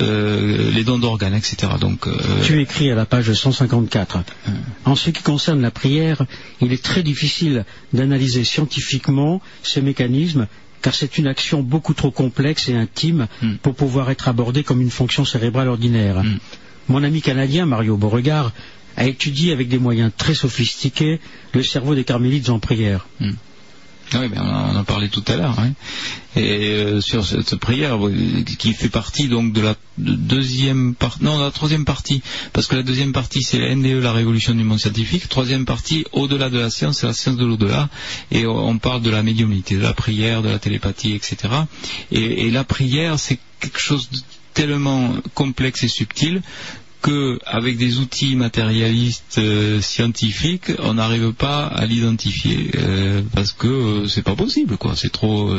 euh, 0.00 0.70
les 0.72 0.84
dons 0.84 0.98
d'organes, 0.98 1.34
etc. 1.34 1.72
Donc, 1.80 2.06
Tu 2.44 2.60
écris 2.60 2.90
à 2.90 2.94
la 2.94 3.06
page 3.06 3.32
154. 3.32 4.18
En 4.84 4.94
ce 4.96 5.10
qui 5.10 5.22
concerne 5.22 5.60
la 5.60 5.70
prière, 5.70 6.24
il 6.60 6.72
est 6.72 6.82
très 6.82 7.02
difficile 7.02 7.64
d'analyser 7.92 8.44
scientifiquement 8.44 9.40
ce 9.62 9.80
mécanisme 9.80 10.46
car 10.80 10.94
c'est 10.94 11.18
une 11.18 11.26
action 11.26 11.62
beaucoup 11.62 11.94
trop 11.94 12.10
complexe 12.10 12.68
et 12.68 12.74
intime 12.74 13.26
pour 13.62 13.74
pouvoir 13.74 14.10
être 14.10 14.28
abordée 14.28 14.62
comme 14.62 14.80
une 14.80 14.90
fonction 14.90 15.24
cérébrale 15.24 15.68
ordinaire. 15.68 16.22
Mon 16.88 17.02
ami 17.02 17.20
canadien 17.20 17.66
Mario 17.66 17.96
Beauregard 17.96 18.52
a 18.98 19.06
étudié 19.06 19.52
avec 19.52 19.68
des 19.68 19.78
moyens 19.78 20.10
très 20.16 20.34
sophistiqués 20.34 21.20
le 21.54 21.62
cerveau 21.62 21.94
des 21.94 22.04
carmélites 22.04 22.50
en 22.50 22.58
prière. 22.58 23.06
Ah 24.12 24.20
Oui, 24.20 24.28
ben 24.28 24.40
on, 24.42 24.76
en, 24.76 24.84
parlait 24.84 25.08
tout 25.08 25.22
à 25.28 25.36
l'heure. 25.36 25.58
hein. 25.60 25.72
Et 26.34 26.70
euh, 26.70 27.00
sur 27.00 27.26
cette 27.26 27.56
prière 27.56 27.98
qui 28.58 28.72
fait 28.72 28.88
partie 28.88 29.28
donc 29.28 29.52
de 29.52 29.60
la 29.60 29.74
de- 29.98 30.14
deuxième 30.14 30.94
partie, 30.94 31.22
non, 31.24 31.38
la 31.38 31.50
troisième 31.50 31.84
partie, 31.84 32.22
parce 32.54 32.66
que 32.66 32.76
la 32.76 32.82
deuxième 32.82 33.12
partie 33.12 33.42
c'est 33.42 33.58
la 33.58 33.74
NDE, 33.74 34.02
la 34.02 34.12
révolution 34.12 34.54
du 34.54 34.64
monde 34.64 34.78
scientifique. 34.80 35.28
Troisième 35.28 35.64
partie, 35.66 36.04
au-delà 36.12 36.48
de 36.48 36.58
la 36.58 36.70
science, 36.70 37.00
c'est 37.00 37.06
la 37.06 37.12
science 37.12 37.36
de 37.36 37.44
l'au-delà. 37.44 37.88
Et 38.30 38.46
on 38.46 38.78
parle 38.78 39.02
de 39.02 39.10
la 39.10 39.22
médiumnité, 39.22 39.76
de 39.76 39.82
la 39.82 39.92
prière, 39.94 40.42
de 40.42 40.48
la 40.48 40.58
télépathie, 40.58 41.12
etc. 41.12 41.36
Et, 42.10 42.46
et 42.46 42.50
la 42.50 42.64
prière, 42.64 43.18
c'est 43.18 43.38
quelque 43.60 43.80
chose 43.80 44.08
de 44.10 44.18
tellement 44.54 45.14
complexe 45.34 45.84
et 45.84 45.88
subtil 45.88 46.40
que 47.08 47.38
avec 47.46 47.78
des 47.78 47.98
outils 47.98 48.36
matérialistes 48.36 49.38
euh, 49.38 49.80
scientifiques, 49.80 50.72
on 50.80 50.94
n'arrive 50.94 51.32
pas 51.32 51.64
à 51.66 51.86
l'identifier 51.86 52.70
euh, 52.76 53.22
parce 53.34 53.52
que 53.52 53.66
euh, 53.66 54.08
c'est 54.08 54.22
pas 54.22 54.36
possible 54.36 54.76
quoi. 54.76 54.94
C'est 54.94 55.10
trop, 55.10 55.50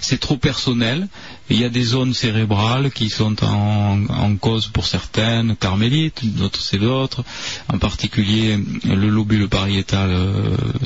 c'est 0.00 0.18
trop 0.18 0.38
personnel. 0.38 1.08
Il 1.50 1.60
y 1.60 1.64
a 1.64 1.68
des 1.68 1.82
zones 1.82 2.14
cérébrales 2.14 2.90
qui 2.90 3.10
sont 3.10 3.44
en, 3.44 4.06
en 4.08 4.36
cause 4.36 4.68
pour 4.68 4.86
certaines, 4.86 5.56
carmélites, 5.56 6.24
d'autres 6.36 6.62
c'est 6.62 6.78
d'autres. 6.78 7.22
En 7.70 7.76
particulier 7.78 8.58
le 8.84 9.08
lobule 9.10 9.48
pariétal 9.48 10.10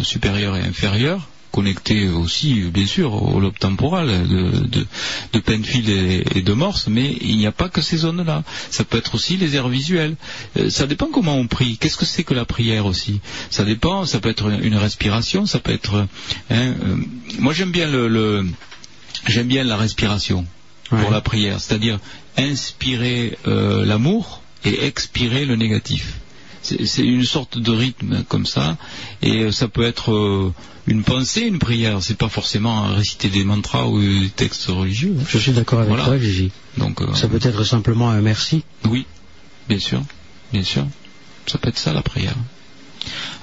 supérieur 0.02 0.56
et 0.56 0.62
inférieur 0.62 1.28
connecté 1.50 2.08
aussi, 2.08 2.62
bien 2.72 2.86
sûr, 2.86 3.14
au 3.22 3.40
lobe 3.40 3.58
temporal 3.58 4.06
de, 4.28 4.66
de, 4.66 4.86
de 5.32 5.38
Penfield 5.38 5.88
et, 5.88 6.24
et 6.36 6.42
de 6.42 6.52
Morse, 6.52 6.86
mais 6.88 7.16
il 7.20 7.36
n'y 7.36 7.46
a 7.46 7.52
pas 7.52 7.68
que 7.68 7.80
ces 7.80 7.98
zones-là. 7.98 8.44
Ça 8.70 8.84
peut 8.84 8.98
être 8.98 9.14
aussi 9.14 9.36
les 9.36 9.56
aires 9.56 9.68
visuelles. 9.68 10.16
Euh, 10.56 10.70
ça 10.70 10.86
dépend 10.86 11.06
comment 11.12 11.36
on 11.36 11.46
prie. 11.46 11.76
Qu'est-ce 11.78 11.96
que 11.96 12.04
c'est 12.04 12.24
que 12.24 12.34
la 12.34 12.44
prière 12.44 12.86
aussi? 12.86 13.20
Ça 13.50 13.64
dépend. 13.64 14.04
Ça 14.06 14.20
peut 14.20 14.28
être 14.30 14.48
une 14.62 14.76
respiration. 14.76 15.46
Ça 15.46 15.58
peut 15.58 15.72
être. 15.72 15.94
hein, 15.96 16.08
euh, 16.52 16.96
moi, 17.38 17.52
j'aime 17.52 17.70
bien 17.72 17.88
le, 17.90 18.08
le- 18.08 18.46
j'aime 19.26 19.48
bien 19.48 19.64
la 19.64 19.76
respiration 19.76 20.46
pour 20.88 21.10
la 21.10 21.20
prière, 21.20 21.60
c'est-à-dire 21.60 21.98
inspirer 22.38 23.36
euh, 23.46 23.84
l'amour 23.84 24.42
et 24.64 24.84
expirer 24.86 25.44
le 25.44 25.56
négatif. 25.56 26.14
C'est 26.62 26.86
c'est 26.86 27.02
une 27.04 27.24
sorte 27.24 27.58
de 27.58 27.70
rythme 27.70 28.24
comme 28.28 28.46
ça, 28.46 28.76
et 29.22 29.52
ça 29.52 29.68
peut 29.68 29.84
être 29.84 30.52
une 30.88 31.02
pensée, 31.04 31.42
une 31.42 31.58
prière. 31.58 32.02
C'est 32.02 32.16
pas 32.16 32.28
forcément 32.28 32.88
réciter 32.94 33.28
des 33.28 33.44
mantras 33.44 33.86
ou 33.86 34.00
des 34.00 34.30
textes 34.30 34.66
religieux. 34.66 35.14
hein. 35.18 35.24
Je 35.28 35.38
suis 35.38 35.52
d'accord 35.52 35.80
avec 35.80 35.90
Voilà. 35.90 36.04
toi, 36.04 36.18
Gigi. 36.18 36.50
Donc 36.76 37.00
euh, 37.02 37.14
Ça 37.14 37.28
peut 37.28 37.38
être 37.42 37.62
simplement 37.64 38.10
un 38.10 38.20
merci. 38.20 38.64
oui, 38.86 39.06
bien 39.68 39.78
sûr, 39.78 40.02
bien 40.52 40.62
sûr. 40.62 40.86
Ça 41.46 41.58
peut 41.58 41.68
être 41.68 41.78
ça 41.78 41.92
la 41.92 42.02
prière. 42.02 42.34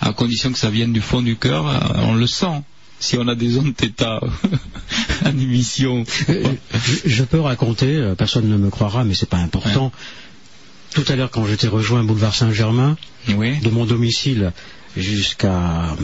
À 0.01 0.11
condition 0.13 0.51
que 0.51 0.57
ça 0.59 0.69
vienne 0.69 0.91
du 0.93 1.01
fond 1.01 1.21
du 1.21 1.37
cœur, 1.37 1.67
euh, 1.67 1.79
on 2.03 2.15
le 2.15 2.27
sent. 2.27 2.61
Si 2.99 3.17
on 3.17 3.27
a 3.27 3.35
des 3.35 3.57
ondes 3.57 3.73
θ 3.75 3.91
en 5.25 5.29
émission. 5.37 6.03
Euh, 6.29 6.43
je, 6.73 6.95
je 7.09 7.23
peux 7.23 7.39
raconter, 7.41 8.13
personne 8.17 8.47
ne 8.49 8.57
me 8.57 8.69
croira, 8.69 9.03
mais 9.03 9.13
c'est 9.13 9.29
pas 9.29 9.37
important. 9.37 9.91
Tout 10.93 11.03
à 11.09 11.15
l'heure, 11.17 11.29
quand 11.29 11.45
je 11.45 11.55
t'ai 11.55 11.67
rejoint 11.67 12.03
boulevard 12.05 12.33
Saint-Germain, 12.33 12.95
de 13.27 13.69
mon 13.69 13.85
domicile 13.85 14.53
jusqu'à 14.97 15.91
euh, 15.91 15.95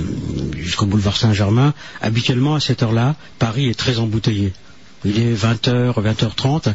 jusqu'au 0.57 0.85
boulevard 0.85 1.17
Saint-Germain, 1.17 1.73
habituellement 2.01 2.55
à 2.55 2.59
cette 2.59 2.83
heure-là, 2.83 3.15
Paris 3.39 3.67
est 3.69 3.77
très 3.77 3.99
embouteillé. 3.99 4.53
Il 5.05 5.19
est 5.19 5.33
20h, 5.33 5.93
20h30. 6.01 6.73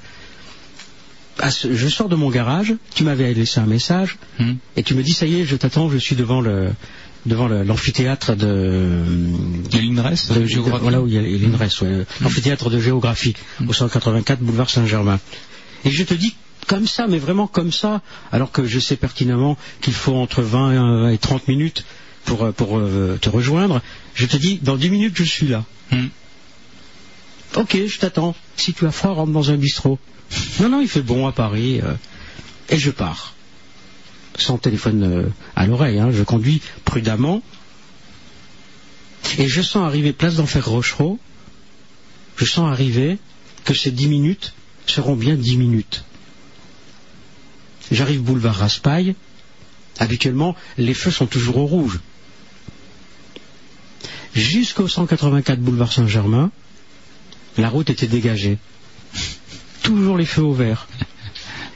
À 1.38 1.50
ce- 1.50 1.74
je 1.74 1.88
sors 1.88 2.08
de 2.08 2.16
mon 2.16 2.30
garage, 2.30 2.74
tu 2.94 3.04
m'avais 3.04 3.32
laissé 3.34 3.60
un 3.60 3.66
message, 3.66 4.16
et 4.76 4.82
tu 4.82 4.94
me 4.94 5.02
dis, 5.02 5.12
ça 5.12 5.26
y 5.26 5.40
est, 5.40 5.44
je 5.44 5.54
t'attends, 5.56 5.90
je 5.90 5.98
suis 5.98 6.16
devant 6.16 6.40
le 6.40 6.70
devant 7.26 7.48
l'amphithéâtre 7.48 8.36
de, 8.36 9.02
de 9.72 9.78
l'INRES, 9.78 10.28
de- 10.42 10.46
voilà 10.82 11.02
où 11.02 11.08
il 11.08 11.14
y 11.14 11.18
a 11.18 11.22
l'INRES, 11.22 11.82
ouais, 11.82 12.06
l'amphithéâtre 12.20 12.70
de 12.70 12.78
géographie, 12.80 13.34
au 13.66 13.72
184 13.72 14.38
boulevard 14.40 14.70
Saint-Germain. 14.70 15.18
Et 15.84 15.90
je 15.90 16.04
te 16.04 16.14
dis, 16.14 16.36
comme 16.68 16.86
ça, 16.86 17.06
mais 17.08 17.18
vraiment 17.18 17.48
comme 17.48 17.72
ça, 17.72 18.00
alors 18.30 18.52
que 18.52 18.64
je 18.64 18.78
sais 18.78 18.94
pertinemment 18.96 19.58
qu'il 19.80 19.92
faut 19.92 20.14
entre 20.14 20.40
20 20.42 21.10
et 21.10 21.18
30 21.18 21.48
minutes 21.48 21.84
pour, 22.26 22.44
euh, 22.44 22.52
pour 22.52 22.78
euh, 22.78 23.18
te 23.20 23.30
rejoindre, 23.30 23.80
je 24.14 24.26
te 24.26 24.36
dis, 24.36 24.58
dans 24.62 24.76
10 24.76 24.90
minutes, 24.90 25.16
je 25.16 25.24
suis 25.24 25.48
là. 25.48 25.64
Hmm. 25.90 26.08
Ok, 27.56 27.78
je 27.86 27.98
t'attends. 27.98 28.34
Si 28.56 28.74
tu 28.74 28.86
as 28.86 28.92
froid, 28.92 29.12
rentre 29.12 29.32
dans 29.32 29.50
un 29.50 29.56
bistrot. 29.56 29.98
Non, 30.60 30.68
non, 30.68 30.80
il 30.82 30.88
fait 30.88 31.02
bon 31.02 31.26
à 31.26 31.32
Paris. 31.32 31.80
euh, 31.82 31.94
et 32.68 32.78
je 32.78 32.90
pars. 32.90 33.34
Sans 34.36 34.58
téléphone 34.58 35.02
euh, 35.04 35.28
à 35.54 35.66
l'oreille, 35.66 35.98
hein, 35.98 36.10
je 36.12 36.22
conduis 36.22 36.60
prudemment. 36.84 37.42
Et 39.38 39.48
je 39.48 39.62
sens 39.62 39.84
arriver 39.86 40.12
place 40.12 40.34
d'enfer 40.34 40.66
Rochereau. 40.68 41.18
Je 42.36 42.44
sens 42.44 42.70
arriver 42.70 43.18
que 43.64 43.72
ces 43.72 43.90
10 43.90 44.08
minutes 44.08 44.52
seront 44.86 45.16
bien 45.16 45.36
10 45.36 45.56
minutes. 45.56 46.04
J'arrive 47.90 48.22
boulevard 48.22 48.56
Raspail. 48.56 49.14
Habituellement, 49.98 50.54
les 50.76 50.92
feux 50.92 51.10
sont 51.10 51.26
toujours 51.26 51.56
au 51.56 51.66
rouge. 51.66 52.00
Jusqu'au 54.36 54.86
184 54.86 55.60
boulevard 55.60 55.90
Saint-Germain, 55.92 56.50
la 57.56 57.68
route 57.70 57.88
était 57.90 58.06
dégagée. 58.06 58.58
Toujours 59.82 60.16
les 60.18 60.26
feux 60.26 60.42
au 60.42 60.52
vert. 60.52 60.88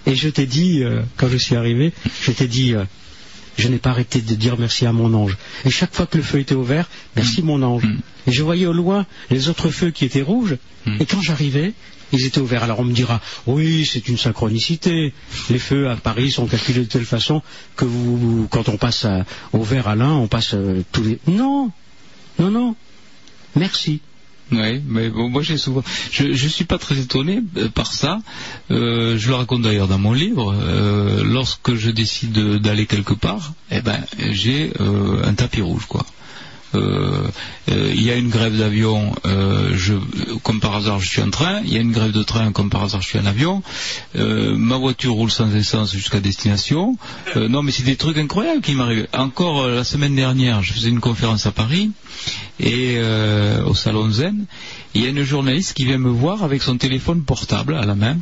Et 0.06 0.14
je 0.14 0.28
t'ai 0.28 0.46
dit, 0.46 0.82
euh, 0.82 1.00
quand 1.16 1.28
je 1.28 1.38
suis 1.38 1.56
arrivé, 1.56 1.92
je 2.22 2.32
t'ai 2.32 2.46
dit, 2.48 2.74
euh, 2.74 2.84
je 3.56 3.68
n'ai 3.68 3.78
pas 3.78 3.90
arrêté 3.90 4.20
de 4.20 4.34
dire 4.34 4.56
merci 4.58 4.84
à 4.84 4.92
mon 4.92 5.14
ange. 5.14 5.36
Et 5.64 5.70
chaque 5.70 5.94
fois 5.94 6.06
que 6.06 6.16
le 6.18 6.22
feu 6.22 6.38
était 6.40 6.54
au 6.54 6.62
vert, 6.62 6.88
merci 7.16 7.42
mon 7.42 7.62
ange. 7.62 7.84
Et 8.26 8.32
je 8.32 8.42
voyais 8.42 8.66
au 8.66 8.72
loin 8.74 9.06
les 9.30 9.48
autres 9.48 9.70
feux 9.70 9.90
qui 9.90 10.04
étaient 10.04 10.22
rouges. 10.22 10.56
Et 10.98 11.06
quand 11.06 11.20
j'arrivais, 11.22 11.72
ils 12.12 12.24
étaient 12.26 12.40
au 12.40 12.46
vert. 12.46 12.62
Alors 12.62 12.80
on 12.80 12.84
me 12.84 12.92
dira, 12.92 13.20
oui, 13.46 13.88
c'est 13.90 14.08
une 14.08 14.18
synchronicité. 14.18 15.12
Les 15.48 15.58
feux 15.58 15.88
à 15.88 15.96
Paris 15.96 16.30
sont 16.30 16.46
calculés 16.46 16.80
de 16.80 16.88
telle 16.88 17.04
façon 17.04 17.42
que 17.76 17.84
vous, 17.84 18.48
quand 18.50 18.68
on 18.68 18.76
passe 18.76 19.04
à- 19.06 19.24
au 19.52 19.62
vert 19.62 19.88
à 19.88 19.94
l'un, 19.94 20.12
on 20.12 20.26
passe 20.26 20.52
euh, 20.54 20.82
tous 20.92 21.02
les... 21.02 21.18
Non, 21.26 21.70
non, 22.40 22.50
non. 22.50 22.76
Merci. 23.56 24.00
Oui, 24.52 24.82
mais 24.88 25.10
bon, 25.10 25.28
moi 25.28 25.42
j'ai 25.42 25.56
souvent, 25.58 25.84
je, 26.10 26.48
suis 26.48 26.64
pas 26.64 26.78
très 26.78 26.98
étonné 26.98 27.40
euh, 27.56 27.68
par 27.68 27.92
ça. 27.92 28.18
Euh, 28.72 29.16
je 29.16 29.28
le 29.28 29.36
raconte 29.36 29.62
d'ailleurs 29.62 29.86
dans 29.86 29.98
mon 29.98 30.12
livre. 30.12 30.52
Euh, 30.60 31.22
lorsque 31.22 31.74
je 31.76 31.90
décide 31.90 32.32
de- 32.32 32.58
d'aller 32.58 32.86
quelque 32.86 33.14
part, 33.14 33.52
eh 33.70 33.80
ben 33.80 34.00
j'ai 34.18 34.72
un 34.80 35.34
tapis 35.34 35.60
rouge, 35.60 35.86
quoi. 35.86 36.04
Euh, 36.74 37.28
euh, 37.70 37.92
il 37.94 38.02
y 38.02 38.10
a 38.10 38.16
une 38.16 38.28
grève 38.28 38.56
d'avion, 38.56 39.14
euh, 39.26 39.76
comme 40.42 40.60
par 40.60 40.76
hasard 40.76 41.00
je 41.00 41.08
suis 41.08 41.22
en 41.22 41.30
train, 41.30 41.60
il 41.64 41.72
y 41.72 41.76
a 41.76 41.80
une 41.80 41.92
grève 41.92 42.12
de 42.12 42.22
train, 42.22 42.52
comme 42.52 42.70
par 42.70 42.84
hasard 42.84 43.02
je 43.02 43.08
suis 43.08 43.18
en 43.18 43.26
avion, 43.26 43.62
ma 44.14 44.76
voiture 44.76 45.12
roule 45.14 45.30
sans 45.30 45.54
essence 45.54 45.92
jusqu'à 45.92 46.20
destination. 46.20 46.96
Non 47.36 47.62
mais 47.62 47.72
c'est 47.72 47.82
des 47.82 47.96
trucs 47.96 48.18
incroyables 48.18 48.60
qui 48.60 48.74
m'arrivent. 48.74 49.08
Encore 49.12 49.66
la 49.66 49.84
semaine 49.84 50.14
dernière, 50.14 50.62
je 50.62 50.72
faisais 50.72 50.88
une 50.88 51.00
conférence 51.00 51.46
à 51.46 51.52
Paris, 51.52 51.90
et 52.58 53.00
au 53.66 53.74
salon 53.74 54.10
Zen, 54.10 54.46
il 54.94 55.02
y 55.02 55.06
a 55.06 55.08
une 55.08 55.22
journaliste 55.22 55.74
qui 55.74 55.84
vient 55.84 55.98
me 55.98 56.10
voir 56.10 56.44
avec 56.44 56.62
son 56.62 56.76
téléphone 56.76 57.22
portable 57.22 57.74
à 57.74 57.84
la 57.84 57.94
main. 57.94 58.18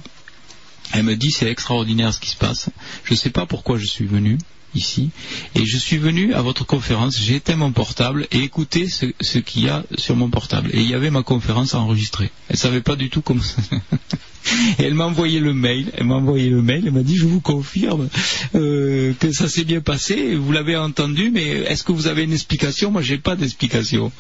Elle 0.93 1.03
me 1.03 1.17
dit 1.17 1.31
c'est 1.31 1.51
extraordinaire 1.51 2.15
ce 2.15 2.21
qui 2.21 2.31
se 2.31 2.37
passe. 2.37 2.71
Je 3.05 3.13
ne 3.13 3.19
sais 3.19 3.31
pas 3.31 3.45
pourquoi 3.45 3.79
je 3.79 3.87
suis 3.87 4.07
venu 4.07 4.39
ici 4.75 5.11
et 5.55 5.65
je 5.67 5.77
suis 5.77 5.99
venu 5.99 6.35
à 6.35 6.43
votre 6.43 6.65
conférence. 6.67 7.19
J'ai 7.21 7.37
éteint 7.37 7.57
mon 7.57 7.73
portable 7.73 8.27
et 8.33 8.39
écouté 8.43 8.89
ce, 8.89 9.07
ce 9.21 9.39
qu'il 9.39 9.65
y 9.65 9.69
a 9.69 9.85
sur 9.97 10.17
mon 10.17 10.29
portable. 10.31 10.71
Et 10.73 10.81
il 10.81 10.89
y 10.91 10.95
avait 10.95 11.11
ma 11.11 11.23
conférence 11.23 11.75
enregistrée. 11.75 12.31
Elle 12.49 12.57
savait 12.57 12.81
pas 12.83 12.97
du 12.97 13.11
tout 13.11 13.23
comment. 13.23 13.43
ça- 13.43 13.63
et 14.79 14.85
elle 14.85 14.95
m'a 14.95 15.07
envoyé 15.07 15.41
le 15.41 15.53
mail. 15.55 15.91
Elle 15.97 16.07
m'a 16.07 16.15
envoyé 16.17 16.49
le 16.51 16.63
mail. 16.63 16.85
Elle 16.87 16.93
m'a 16.93 17.03
dit 17.03 17.17
je 17.17 17.27
vous 17.27 17.41
confirme 17.41 18.09
euh, 18.55 19.13
que 19.19 19.33
ça 19.33 19.49
s'est 19.49 19.65
bien 19.65 19.81
passé. 19.81 20.35
Vous 20.37 20.53
l'avez 20.53 20.77
entendu, 20.77 21.31
mais 21.33 21.47
est-ce 21.47 21.85
que 21.85 21.93
vous 21.93 22.07
avez 22.07 22.25
une 22.25 22.33
explication? 22.33 22.91
Moi, 22.91 23.03
j'ai 23.03 23.19
pas 23.19 23.37
d'explication. 23.37 24.13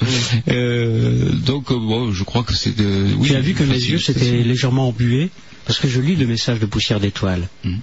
Euh, 0.49 1.31
donc 1.33 1.71
euh, 1.71 1.79
bon, 1.79 2.13
je 2.13 2.25
crois 2.25 2.43
que 2.43 2.55
c'est 2.55 2.77
de. 2.77 3.15
Oui, 3.19 3.29
tu 3.29 3.35
as 3.35 3.41
vu 3.41 3.55
que 3.55 3.63
mes 3.65 3.75
yeux 3.75 3.99
s'étaient 3.99 4.43
légèrement 4.43 4.89
embués 4.89 5.31
parce 5.67 5.79
que 5.79 5.89
je 5.89 6.01
lis 6.01 6.17
le 6.17 6.27
message 6.27 6.59
de 6.61 6.67
Poussière 6.67 7.01
d'étoile. 7.01 7.49
Mhm. 7.65 7.81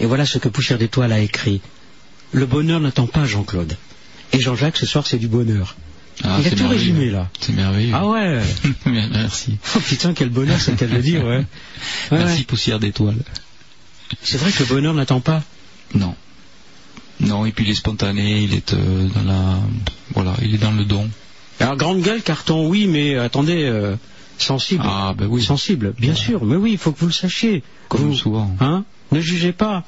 Et 0.00 0.06
voilà 0.06 0.26
ce 0.26 0.38
que 0.38 0.48
Poussière 0.48 0.78
d'étoile 0.78 1.12
a 1.12 1.20
écrit. 1.20 1.60
Le 2.32 2.46
bonheur 2.46 2.80
n'attend 2.80 3.06
pas 3.06 3.24
Jean-Claude. 3.24 3.76
Et 4.32 4.40
Jean-Jacques, 4.40 4.76
ce 4.76 4.86
soir, 4.86 5.06
c'est 5.06 5.18
du 5.18 5.28
bonheur. 5.28 5.76
Ah, 6.24 6.38
Il 6.40 6.46
a 6.46 6.50
tout 6.50 6.68
résumé 6.68 7.10
là. 7.10 7.28
C'est 7.40 7.52
merveilleux. 7.54 7.92
Ah 7.94 8.06
ouais 8.06 8.40
Merci. 8.86 9.58
Oh 9.76 9.80
putain, 9.80 10.14
quel 10.14 10.30
bonheur, 10.30 10.58
c'est 10.60 10.72
le 10.72 10.76
cas 10.76 10.86
de 10.86 10.94
le 10.94 11.02
dire, 11.02 11.24
ouais. 11.24 11.44
Ouais, 12.10 12.18
Merci 12.18 12.38
ouais. 12.40 12.44
poussière 12.44 12.78
d'étoile. 12.78 13.16
C'est 14.22 14.38
vrai 14.38 14.50
que 14.50 14.60
le 14.62 14.68
bonheur 14.68 14.94
n'attend 14.94 15.20
pas. 15.20 15.42
Non. 15.94 16.14
Non, 17.20 17.46
et 17.46 17.52
puis 17.52 17.64
il 17.64 17.70
est 17.70 17.74
spontané, 17.74 18.42
il 18.42 18.54
est 18.54 18.74
euh, 18.74 19.08
dans 19.14 19.22
la, 19.22 19.58
voilà, 20.14 20.34
il 20.42 20.54
est 20.54 20.58
dans 20.58 20.70
le 20.72 20.84
don. 20.84 21.08
Alors, 21.60 21.76
grande 21.76 22.02
gueule, 22.02 22.22
carton, 22.22 22.68
oui, 22.68 22.86
mais 22.86 23.14
euh, 23.14 23.24
attendez, 23.24 23.64
euh, 23.64 23.96
sensible. 24.38 24.84
Ah, 24.86 25.14
ben 25.16 25.26
oui. 25.26 25.42
Sensible, 25.42 25.94
bien 25.98 26.14
sûr, 26.14 26.44
mais 26.44 26.56
oui, 26.56 26.72
il 26.72 26.78
faut 26.78 26.92
que 26.92 27.00
vous 27.00 27.06
le 27.06 27.12
sachiez. 27.12 27.62
Comme 27.88 28.02
Vous- 28.10 28.14
souvent. 28.14 28.54
Hein 28.60 28.84
Ne 29.12 29.20
jugez 29.20 29.52
pas. 29.52 29.84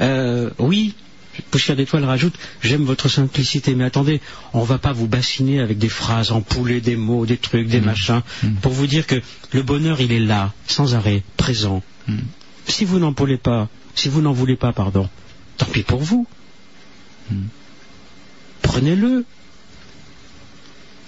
Euh, 0.00 0.50
oui, 0.58 0.94
Poussière 1.50 1.76
d'étoile 1.76 2.04
rajoute, 2.04 2.34
j'aime 2.62 2.84
votre 2.84 3.08
simplicité, 3.08 3.74
mais 3.74 3.84
attendez, 3.84 4.20
on 4.52 4.62
va 4.62 4.78
pas 4.78 4.92
vous 4.92 5.08
bassiner 5.08 5.60
avec 5.60 5.78
des 5.78 5.88
phrases 5.88 6.30
empoulées, 6.30 6.80
des 6.80 6.96
mots, 6.96 7.26
des 7.26 7.36
trucs, 7.36 7.66
Mm. 7.66 7.70
des 7.70 7.80
machins, 7.80 8.22
pour 8.62 8.72
vous 8.72 8.86
dire 8.86 9.06
que 9.06 9.20
le 9.52 9.62
bonheur, 9.62 10.00
il 10.00 10.12
est 10.12 10.20
là, 10.20 10.52
sans 10.66 10.94
arrêt, 10.94 11.22
présent. 11.36 11.82
Mm. 12.06 12.18
Si 12.66 12.84
vous 12.84 12.98
n'en 12.98 13.12
voulez 13.12 13.36
pas, 13.36 13.68
si 13.94 14.08
vous 14.08 14.22
n'en 14.22 14.32
voulez 14.32 14.56
pas, 14.56 14.72
pardon, 14.72 15.08
tant 15.56 15.66
pis 15.66 15.82
pour 15.82 16.00
vous. 16.00 16.26
Mm. 17.30 17.46
Prenez-le. 18.62 19.24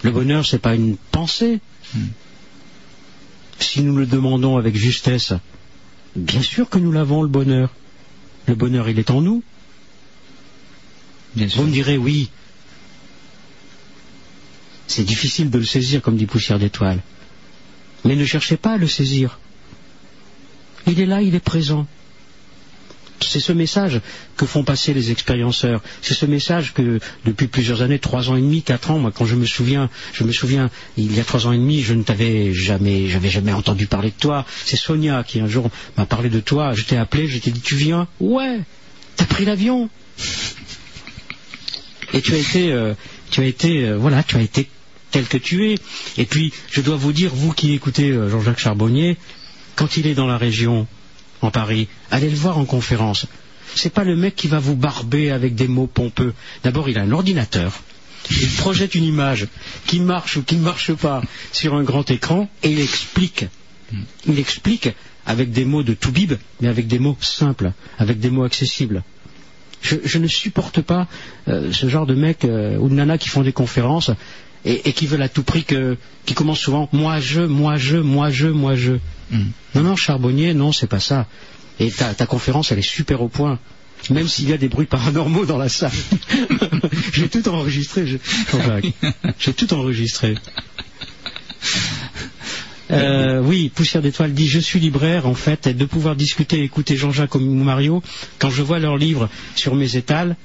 Le 0.03 0.11
bonheur, 0.11 0.45
c'est 0.45 0.59
pas 0.59 0.75
une 0.75 0.97
pensée. 0.97 1.61
Mm. 1.95 2.01
Si 3.61 3.83
nous 3.83 3.97
le 3.97 4.07
demandons 4.07 4.57
avec 4.57 4.77
justesse, 4.77 5.33
bien 6.17 6.43
sûr 6.43 6.69
que 6.69 6.79
nous 6.79 6.93
l'avons, 6.93 7.23
le 7.23 7.29
bonheur. 7.29 7.73
Le 8.47 8.55
bonheur, 8.55 8.89
il 8.89 8.99
est 8.99 9.11
en 9.11 9.21
nous. 9.21 9.43
Bien 11.35 11.49
sûr. 11.49 11.61
Vous 11.61 11.69
me 11.69 11.73
direz 11.73 11.97
oui. 11.97 12.31
C'est 14.87 15.05
difficile 15.05 15.51
de 15.51 15.59
le 15.59 15.65
saisir, 15.65 16.01
comme 16.01 16.17
dit 16.17 16.27
Poussière 16.27 16.59
d'étoile. 16.59 17.03
Mais 18.05 18.17
ne 18.17 18.25
cherchez 18.25 18.57
pas 18.57 18.73
à 18.73 18.77
le 18.77 18.87
saisir. 18.87 19.39
Il 20.87 21.01
est 21.01 21.07
là, 21.07 21.23
il 21.23 21.35
est 21.35 21.41
présent. 21.41 21.87
C'est 23.21 23.41
ce 23.41 23.53
message 23.53 24.01
que 24.37 24.47
font 24.47 24.63
passer 24.63 24.93
les 24.93 25.11
expérienceurs. 25.11 25.83
C'est 26.03 26.15
ce 26.15 26.27
message 26.27 26.75
que 26.75 27.01
depuis 27.25 27.47
plusieurs 27.47 27.83
années, 27.83 27.99
trois 27.99 28.29
ans 28.31 28.37
et 28.37 28.41
demi, 28.41 28.63
quatre 28.63 28.91
ans, 28.91 28.99
moi 28.99 29.13
quand 29.15 29.25
je 29.25 29.37
me 29.37 29.47
souviens, 29.47 29.89
je 30.13 30.25
me 30.25 30.33
souviens, 30.33 30.71
il 30.97 31.15
y 31.17 31.21
a 31.21 31.25
trois 31.25 31.47
ans 31.47 31.53
et 31.53 31.59
demi, 31.59 31.83
je 31.83 31.95
ne 31.95 32.03
t'avais 32.03 32.53
jamais, 32.53 33.09
jamais 33.09 33.53
entendu 33.53 33.87
parler 33.87 34.11
de 34.11 34.21
toi. 34.21 34.45
C'est 34.65 34.77
Sonia 34.77 35.25
qui 35.25 35.41
un 35.41 35.49
jour 35.49 35.71
m'a 35.97 36.07
parlé 36.07 36.29
de 36.29 36.41
toi. 36.41 36.73
Je 36.75 36.85
t'ai 36.85 36.97
appelé, 36.97 37.27
je 37.27 37.39
t'ai 37.39 37.51
dit 37.51 37.61
tu 37.61 37.77
viens? 37.77 38.07
Ouais. 38.21 38.61
T'as 39.17 39.25
pris 39.25 39.45
l'avion? 39.45 39.89
Et 42.13 42.21
tu 42.21 42.35
as 42.35 42.39
été, 42.39 42.73
euh, 42.73 42.95
tu 43.31 43.41
as 43.41 43.45
été, 43.45 43.85
euh, 43.85 43.97
voilà, 43.97 44.23
tu 44.23 44.37
as 44.37 44.43
été 44.43 44.69
tel 45.11 45.27
que 45.27 45.39
tu 45.39 45.71
es. 45.71 45.75
Et 46.19 46.25
puis, 46.25 46.53
je 46.71 46.81
dois 46.81 46.97
vous 46.97 47.13
dire, 47.13 47.35
vous 47.35 47.53
qui 47.53 47.73
écoutez 47.73 48.11
euh, 48.11 48.31
Jean-Jacques 48.31 48.59
Charbonnier, 48.59 49.17
quand 49.75 49.97
il 49.97 50.07
est 50.07 50.15
dans 50.15 50.27
la 50.27 50.39
région, 50.39 50.87
en 51.43 51.51
Paris, 51.51 51.89
allez 52.11 52.31
le 52.31 52.37
voir 52.37 52.59
en 52.59 52.65
conférence. 52.65 53.27
C'est 53.75 53.93
pas 53.93 54.05
le 54.05 54.17
mec 54.17 54.37
qui 54.37 54.49
va 54.49 54.59
vous 54.59 54.77
barber 54.77 55.31
avec 55.31 55.55
des 55.55 55.69
mots 55.69 55.87
pompeux. 55.87 56.33
D'abord, 56.63 56.89
il 56.89 56.99
a 56.99 57.03
un 57.03 57.13
ordinateur. 57.13 57.73
Il 58.31 58.49
projette 58.57 58.95
une 58.95 59.05
image 59.05 59.47
qui 59.87 60.01
marche 60.01 60.37
ou 60.37 60.43
qui 60.43 60.57
ne 60.57 60.63
marche 60.63 60.93
pas 60.95 61.23
sur 61.53 61.75
un 61.75 61.83
grand 61.83 62.11
écran 62.11 62.49
et 62.63 62.71
il 62.71 62.81
explique. 62.81 63.47
Il 64.27 64.39
explique 64.39 64.89
avec 65.27 65.51
des 65.53 65.65
mots 65.65 65.83
de 65.83 65.95
toubib, 65.95 66.35
mais 66.61 66.69
avec 66.69 66.87
des 66.87 66.99
mots 66.99 67.17
simples, 67.21 67.73
avec 67.99 68.19
des 68.19 68.31
mots 68.31 68.45
accessibles. 68.45 69.03
Je, 69.83 70.19
ne 70.19 70.27
supporte 70.27 70.81
pas 70.81 71.07
euh, 71.47 71.71
ce 71.73 71.89
genre 71.89 72.07
de 72.07 72.15
mecs 72.15 72.45
euh, 72.45 72.77
ou 72.79 72.89
de 72.89 72.95
nanas 72.95 73.19
qui 73.19 73.29
font 73.29 73.43
des 73.43 73.53
conférences 73.53 74.11
et, 74.67 74.89
et 74.89 74.93
qui 74.93 75.07
veulent 75.07 75.23
à 75.23 75.29
tout 75.29 75.45
prix 75.45 75.65
que, 75.65 75.97
qui 76.27 76.35
commencent 76.35 76.61
souvent 76.61 76.89
moi 76.93 77.21
je, 77.21 77.41
moi 77.41 77.77
je, 77.77 77.97
moi 77.97 78.31
je, 78.31 78.49
moi 78.49 78.75
je. 78.75 78.93
Non, 79.31 79.83
non, 79.83 79.97
Charbonnier, 79.97 80.55
non, 80.55 80.73
c'est 80.73 80.87
pas 80.87 81.01
ça. 81.01 81.27
Et 81.81 81.91
ta, 81.91 82.15
ta 82.15 82.27
conférence, 82.27 82.73
elle 82.73 82.79
est 82.79 82.83
super 82.83 83.23
au 83.23 83.29
point. 83.29 83.59
Même 84.11 84.29
s'il 84.29 84.49
y 84.49 84.53
a 84.53 84.57
des 84.57 84.69
bruits 84.69 84.87
paranormaux 84.87 85.47
dans 85.47 85.57
la 85.57 85.69
salle. 85.69 85.91
J'ai 87.13 87.29
tout 87.29 87.49
enregistré, 87.49 88.07
je-. 88.07 88.19
J'ai 89.39 89.53
tout 89.53 89.73
enregistré. 89.73 90.35
Euh, 92.93 93.41
oui, 93.43 93.69
Poussière 93.75 94.03
d'étoile 94.03 94.33
dit 94.33 94.47
je 94.47 94.61
suis 94.61 94.79
libraire 94.79 95.27
en 95.27 95.35
fait 95.35 95.67
et 95.67 95.75
de 95.75 95.85
pouvoir 95.85 96.15
discuter 96.15 96.61
et 96.61 96.63
écouter 96.63 96.97
Jean-Jacques 96.97 97.35
ou 97.35 97.41
Mario 97.41 98.01
quand 98.39 98.51
je 98.51 98.63
vois 98.63 98.79
leurs 98.79 98.97
livres 98.97 99.29
sur 99.57 99.75
mes 99.75 99.97
étals, 99.97 100.37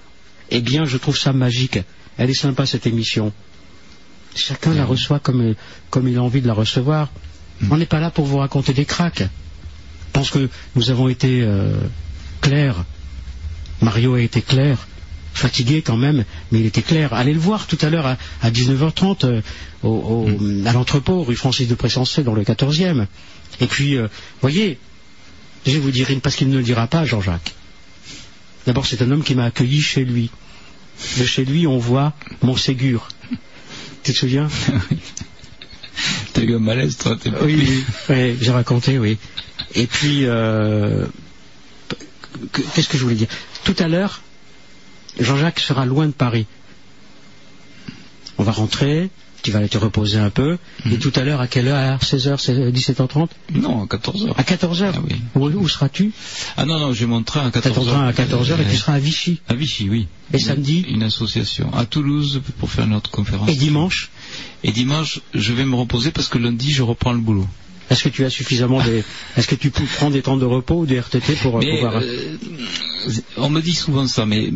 eh 0.49 0.61
bien 0.61 0.85
je 0.85 0.97
trouve 0.97 1.17
ça 1.17 1.33
magique. 1.33 1.77
Elle 2.17 2.31
est 2.31 2.33
sympa 2.33 2.65
cette 2.65 2.87
émission. 2.87 3.31
Chacun 4.35 4.73
la 4.73 4.85
reçoit 4.85 5.19
comme, 5.19 5.55
comme 5.89 6.07
il 6.07 6.17
a 6.17 6.23
envie 6.23 6.41
de 6.41 6.47
la 6.47 6.53
recevoir. 6.53 7.09
On 7.69 7.77
n'est 7.77 7.85
pas 7.85 7.99
là 7.99 8.09
pour 8.11 8.25
vous 8.25 8.37
raconter 8.37 8.73
des 8.73 8.85
cracks. 8.85 9.23
pense 10.13 10.29
que 10.31 10.49
nous 10.75 10.89
avons 10.89 11.09
été 11.09 11.41
euh, 11.43 11.73
clairs. 12.41 12.85
Mario 13.81 14.15
a 14.15 14.21
été 14.21 14.41
clair, 14.41 14.77
fatigué 15.33 15.81
quand 15.81 15.97
même, 15.97 16.23
mais 16.51 16.59
il 16.59 16.65
était 16.65 16.81
clair. 16.81 17.13
Allez 17.13 17.33
le 17.33 17.39
voir 17.39 17.67
tout 17.67 17.77
à 17.81 17.89
l'heure 17.89 18.05
à, 18.07 18.17
à 18.41 18.51
19h30 18.51 19.25
euh, 19.25 19.41
au- 19.83 19.89
au- 20.39 20.67
à 20.67 20.73
l'entrepôt, 20.73 21.23
rue 21.23 21.35
Francis 21.35 21.67
de 21.67 21.75
Pressensé, 21.75 22.23
dans 22.23 22.33
le 22.33 22.43
14e. 22.43 23.05
Et 23.59 23.67
puis, 23.67 23.95
euh, 23.97 24.07
voyez, 24.41 24.77
je 25.65 25.71
vais 25.71 25.79
vous 25.79 25.91
dire, 25.91 26.07
parce 26.23 26.35
qu'il 26.35 26.49
ne 26.49 26.57
le 26.57 26.63
dira 26.63 26.87
pas, 26.87 27.05
Jean-Jacques. 27.05 27.53
D'abord, 28.65 28.85
c'est 28.85 29.01
un 29.01 29.11
homme 29.11 29.23
qui 29.23 29.35
m'a 29.35 29.45
accueilli 29.45 29.81
chez 29.81 30.05
lui. 30.05 30.29
De 31.19 31.25
chez 31.25 31.45
lui, 31.45 31.65
on 31.67 31.77
voit 31.79 32.13
Montségur. 32.43 33.07
Tu 34.03 34.13
te 34.13 34.17
souviens 34.17 34.47
T'as 36.33 36.41
eu 36.41 36.55
un 36.55 36.59
malaise, 36.59 36.97
toi 36.97 37.15
t'es 37.21 37.29
Oui, 37.41 37.55
oui, 37.67 37.83
oui, 38.09 38.37
j'ai 38.41 38.51
raconté, 38.51 38.97
oui. 38.97 39.17
Et 39.75 39.85
puis, 39.87 40.21
euh, 40.25 41.05
que- 42.51 42.61
qu'est-ce 42.73 42.89
que 42.89 42.97
je 42.97 43.03
voulais 43.03 43.15
dire? 43.15 43.27
Tout 43.63 43.75
à 43.77 43.87
l'heure, 43.87 44.21
Jean-Jacques 45.19 45.59
sera 45.59 45.85
loin 45.85 46.07
de 46.07 46.13
Paris. 46.13 46.47
On 48.37 48.43
va 48.43 48.51
rentrer, 48.53 49.09
tu 49.41 49.51
vas 49.51 49.59
aller 49.59 49.69
te 49.69 49.77
reposer 49.77 50.17
un 50.17 50.29
peu, 50.29 50.57
et 50.91 50.97
tout 50.97 51.11
à 51.15 51.21
l'heure, 51.21 51.41
à 51.41 51.47
quelle 51.47 51.67
heure 51.67 51.77
À 51.77 51.97
16h, 51.97 52.71
17h30 52.71 53.29
Non, 53.55 53.83
à 53.83 53.85
14h. 53.85 54.33
À 54.37 54.43
14h 54.43 54.93
Où, 55.35 55.45
où 55.45 55.67
seras-tu? 55.67 56.11
Ah 56.57 56.65
non, 56.65 56.79
non, 56.79 56.93
j'ai 56.93 57.05
mon 57.05 57.23
train 57.23 57.47
à 57.47 57.49
14h. 57.49 57.61
T'as 57.61 57.69
ton 57.71 57.85
train 57.85 58.07
à 58.07 58.11
14h 58.11 58.61
et 58.61 58.69
tu 58.69 58.77
seras 58.77 58.93
à 58.93 58.99
Vichy. 58.99 59.41
À 59.47 59.55
Vichy, 59.55 59.89
oui. 59.89 60.07
Et 60.33 60.39
samedi? 60.39 60.85
Une 60.87 61.03
association. 61.03 61.73
À 61.73 61.85
Toulouse 61.85 62.41
pour 62.59 62.69
faire 62.69 62.87
notre 62.87 63.09
conférence. 63.11 63.49
Et 63.49 63.55
dimanche? 63.55 64.09
Et 64.63 64.71
dimanche, 64.71 65.19
je 65.33 65.53
vais 65.53 65.65
me 65.65 65.75
reposer 65.75 66.11
parce 66.11 66.27
que 66.27 66.37
lundi, 66.37 66.71
je 66.71 66.83
reprends 66.83 67.13
le 67.13 67.19
boulot. 67.19 67.47
Est-ce 67.89 68.03
que 68.05 68.09
tu 68.09 68.23
as 68.23 68.29
suffisamment 68.29 68.81
des... 68.81 69.03
Est-ce 69.37 69.47
que 69.47 69.55
tu 69.55 69.69
peux 69.69 69.83
prendre 69.83 70.13
des 70.13 70.21
temps 70.21 70.37
de 70.37 70.45
repos 70.45 70.75
ou 70.81 70.85
des 70.85 70.99
RTT 70.99 71.33
pour 71.41 71.57
euh, 71.57 71.59
Mais, 71.59 71.75
pouvoir... 71.75 71.97
euh, 72.01 72.37
on 73.37 73.49
me 73.49 73.59
dit 73.61 73.73
souvent 73.73 74.07
ça, 74.07 74.25
mais 74.25 74.49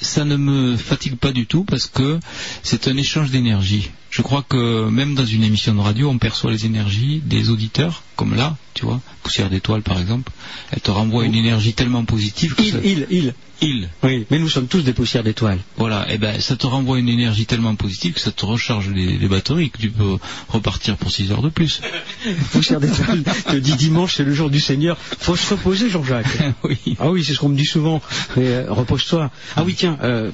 ça, 0.00 0.24
ne 0.24 0.36
me 0.36 0.76
fatigue 0.76 1.16
pas 1.16 1.32
du 1.32 1.46
tout 1.46 1.64
parce 1.64 1.86
que 1.86 2.18
c'est 2.62 2.88
un 2.88 2.96
échange 2.96 3.30
d'énergie. 3.30 3.90
Je 4.10 4.22
crois 4.22 4.44
que 4.48 4.88
même 4.88 5.14
dans 5.14 5.24
une 5.24 5.44
émission 5.44 5.74
de 5.74 5.80
radio, 5.80 6.08
on 6.08 6.18
perçoit 6.18 6.50
les 6.50 6.66
énergies 6.66 7.22
des 7.24 7.48
auditeurs, 7.50 8.02
comme 8.16 8.34
là, 8.34 8.56
tu 8.74 8.84
vois, 8.84 9.00
Poussière 9.22 9.50
d'étoiles 9.50 9.82
par 9.82 10.00
exemple. 10.00 10.32
Elle 10.72 10.80
te 10.80 10.90
renvoie 10.90 11.24
une 11.26 11.34
énergie 11.34 11.74
tellement 11.74 12.04
positive 12.04 12.54
que 12.54 12.62
Il, 12.62 12.72
ça- 12.72 12.78
il, 12.82 13.06
il. 13.10 13.34
Il. 13.62 13.88
Oui, 14.02 14.26
mais 14.30 14.38
nous 14.38 14.48
sommes 14.48 14.68
tous 14.68 14.82
des 14.82 14.92
poussières 14.92 15.22
d'étoiles. 15.22 15.58
Voilà, 15.76 16.10
et 16.10 16.18
ben 16.18 16.40
ça 16.40 16.56
te 16.56 16.66
renvoie 16.66 16.98
une 16.98 17.08
énergie 17.08 17.46
tellement 17.46 17.74
positive 17.74 18.14
que 18.14 18.20
ça 18.20 18.32
te 18.32 18.46
recharge 18.46 18.88
les, 18.88 19.18
les 19.18 19.28
batteries, 19.28 19.70
que 19.70 19.78
tu 19.78 19.90
peux 19.90 20.16
repartir 20.48 20.96
pour 20.96 21.10
6 21.10 21.32
heures 21.32 21.42
de 21.42 21.50
plus. 21.50 21.80
Poussière 22.52 22.80
d'étoiles, 22.80 23.22
te 23.22 23.56
dis 23.56 23.76
dimanche, 23.76 24.14
c'est 24.16 24.24
le 24.24 24.34
jour 24.34 24.48
du 24.48 24.60
Seigneur. 24.60 24.96
Faut 24.98 25.36
se 25.36 25.54
reposer, 25.54 25.90
Jean-Jacques. 25.90 26.26
Ah 26.98 27.10
oui, 27.10 27.24
c'est 27.24 27.34
ce 27.34 27.38
qu'on 27.38 27.48
me 27.48 27.56
dit 27.56 27.66
souvent. 27.66 28.00
Mais 28.36 28.46
euh, 28.46 28.72
repose-toi. 28.72 29.30
Ah 29.56 29.62
oui, 29.64 29.74
tiens, 29.74 29.98
euh, 30.02 30.30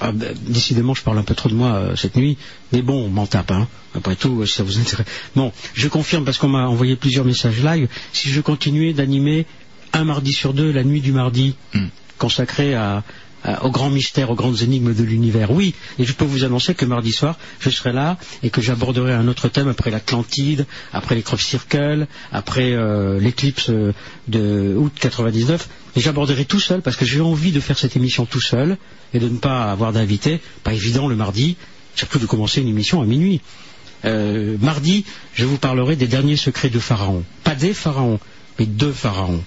ah, 0.00 0.12
décidément, 0.46 0.94
je 0.94 1.02
parle 1.02 1.18
un 1.18 1.22
peu 1.22 1.34
trop 1.34 1.48
de 1.48 1.54
moi 1.54 1.74
euh, 1.74 1.96
cette 1.96 2.16
nuit. 2.16 2.36
Mais 2.72 2.82
bon, 2.82 3.06
on 3.06 3.08
m'en 3.08 3.26
tape, 3.26 3.50
hein. 3.50 3.68
Après 3.94 4.16
tout, 4.16 4.40
euh, 4.40 4.46
si 4.46 4.54
ça 4.54 4.62
vous 4.62 4.78
intéresse. 4.78 5.06
Bon, 5.36 5.52
je 5.74 5.88
confirme 5.88 6.24
parce 6.24 6.38
qu'on 6.38 6.48
m'a 6.48 6.66
envoyé 6.66 6.96
plusieurs 6.96 7.24
messages 7.24 7.62
live. 7.62 7.88
Si 8.12 8.28
je 8.30 8.40
continuais 8.40 8.92
d'animer 8.92 9.46
un 9.92 10.04
mardi 10.04 10.32
sur 10.32 10.52
deux, 10.52 10.72
la 10.72 10.82
nuit 10.82 11.00
du 11.00 11.12
mardi, 11.12 11.54
consacrée 12.18 12.74
à, 12.74 13.02
aux 13.62 13.70
grands 13.70 13.90
mystères, 13.90 14.30
aux 14.30 14.34
grandes 14.34 14.62
énigmes 14.62 14.94
de 14.94 15.02
l'univers. 15.02 15.50
Oui, 15.50 15.74
et 15.98 16.04
je 16.04 16.12
peux 16.12 16.24
vous 16.24 16.44
annoncer 16.44 16.74
que 16.74 16.84
mardi 16.84 17.12
soir, 17.12 17.38
je 17.60 17.70
serai 17.70 17.92
là 17.92 18.16
et 18.42 18.50
que 18.50 18.60
j'aborderai 18.60 19.12
un 19.12 19.28
autre 19.28 19.48
thème 19.48 19.68
après 19.68 19.90
l'Atlantide, 19.90 20.66
après 20.92 21.14
les 21.14 21.22
Crop 21.22 21.40
Circle, 21.40 22.06
après 22.32 22.72
euh, 22.72 23.18
l'éclipse 23.20 23.70
euh, 23.70 23.92
de 24.28 24.74
août 24.76 24.92
99. 24.98 25.68
Et 25.96 26.00
j'aborderai 26.00 26.44
tout 26.44 26.60
seul 26.60 26.80
parce 26.82 26.96
que 26.96 27.04
j'ai 27.04 27.20
envie 27.20 27.52
de 27.52 27.60
faire 27.60 27.78
cette 27.78 27.96
émission 27.96 28.24
tout 28.26 28.40
seul 28.40 28.78
et 29.12 29.18
de 29.18 29.28
ne 29.28 29.38
pas 29.38 29.70
avoir 29.70 29.92
d'invité. 29.92 30.40
Pas 30.62 30.72
évident 30.72 31.06
le 31.06 31.16
mardi, 31.16 31.56
surtout 31.94 32.18
de 32.18 32.26
commencer 32.26 32.60
une 32.60 32.68
émission 32.68 33.02
à 33.02 33.04
minuit. 33.04 33.40
Euh, 34.04 34.56
mardi, 34.60 35.04
je 35.34 35.44
vous 35.44 35.56
parlerai 35.58 35.96
des 35.96 36.06
derniers 36.08 36.36
secrets 36.36 36.70
de 36.70 36.78
Pharaon. 36.78 37.24
Pas 37.42 37.54
des 37.54 37.72
pharaons, 37.74 38.20
mais 38.58 38.66
de 38.66 38.92
Pharaon. 38.92 39.42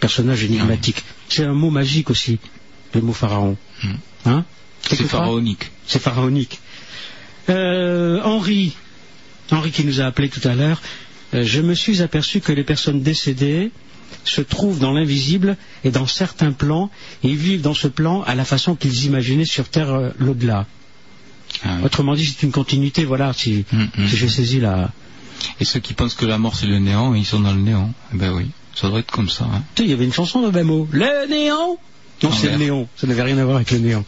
Personnage 0.00 0.44
énigmatique. 0.44 1.02
C'est 1.28 1.44
un 1.44 1.54
mot 1.54 1.70
magique 1.70 2.10
aussi, 2.10 2.38
le 2.94 3.00
mot 3.00 3.12
Pharaon. 3.12 3.56
Hein 4.26 4.44
C'est 4.82 4.96
pharaonique. 4.96 5.70
C'est 5.86 6.00
pharaonique. 6.00 6.60
Euh, 7.48 8.20
Henri, 8.22 8.76
Henri 9.50 9.70
qui 9.70 9.84
nous 9.84 10.00
a 10.00 10.04
appelé 10.04 10.28
tout 10.28 10.46
à 10.46 10.54
l'heure, 10.54 10.80
euh, 11.34 11.44
je 11.44 11.60
me 11.60 11.74
suis 11.74 12.02
aperçu 12.02 12.40
que 12.40 12.52
les 12.52 12.64
personnes 12.64 13.02
décédées 13.02 13.70
se 14.24 14.40
trouvent 14.40 14.78
dans 14.78 14.92
l'invisible 14.92 15.56
et 15.84 15.90
dans 15.90 16.06
certains 16.06 16.52
plans 16.52 16.90
et 17.22 17.34
vivent 17.34 17.62
dans 17.62 17.74
ce 17.74 17.88
plan 17.88 18.22
à 18.22 18.34
la 18.34 18.44
façon 18.44 18.74
qu'ils 18.74 19.04
imaginaient 19.04 19.44
sur 19.44 19.68
Terre 19.68 19.90
euh, 19.90 20.10
l'au-delà. 20.18 20.66
Autrement 21.82 22.14
dit, 22.14 22.26
c'est 22.26 22.42
une 22.42 22.52
continuité, 22.52 23.04
voilà, 23.04 23.32
si, 23.32 23.64
si 24.06 24.16
j'ai 24.16 24.28
saisi 24.28 24.60
la... 24.60 24.92
Et 25.60 25.64
ceux 25.64 25.80
qui 25.80 25.94
pensent 25.94 26.14
que 26.14 26.26
la 26.26 26.36
mort 26.36 26.54
c'est 26.54 26.66
le 26.66 26.78
néant, 26.78 27.14
ils 27.14 27.24
sont 27.24 27.40
dans 27.40 27.54
le 27.54 27.60
néant. 27.60 27.92
Eh 28.12 28.18
ben 28.18 28.32
oui, 28.32 28.50
ça 28.80 28.88
doit 28.88 29.00
être 29.00 29.10
comme 29.10 29.28
ça. 29.28 29.44
hein. 29.44 29.62
Tu 29.74 29.82
sais, 29.82 29.88
il 29.88 29.90
y 29.90 29.92
avait 29.92 30.04
une 30.04 30.12
chanson 30.12 30.40
de 30.42 30.50
Bamo. 30.50 30.88
Le 30.92 31.28
néant 31.28 31.78
Non, 32.22 32.30
c'est 32.32 32.50
le 32.50 32.56
néon. 32.58 32.88
Ça 32.96 33.06
n'avait 33.06 33.22
rien 33.22 33.38
à 33.38 33.44
voir 33.44 33.56
avec 33.56 33.70
le 33.70 33.78
néant. 33.78 34.04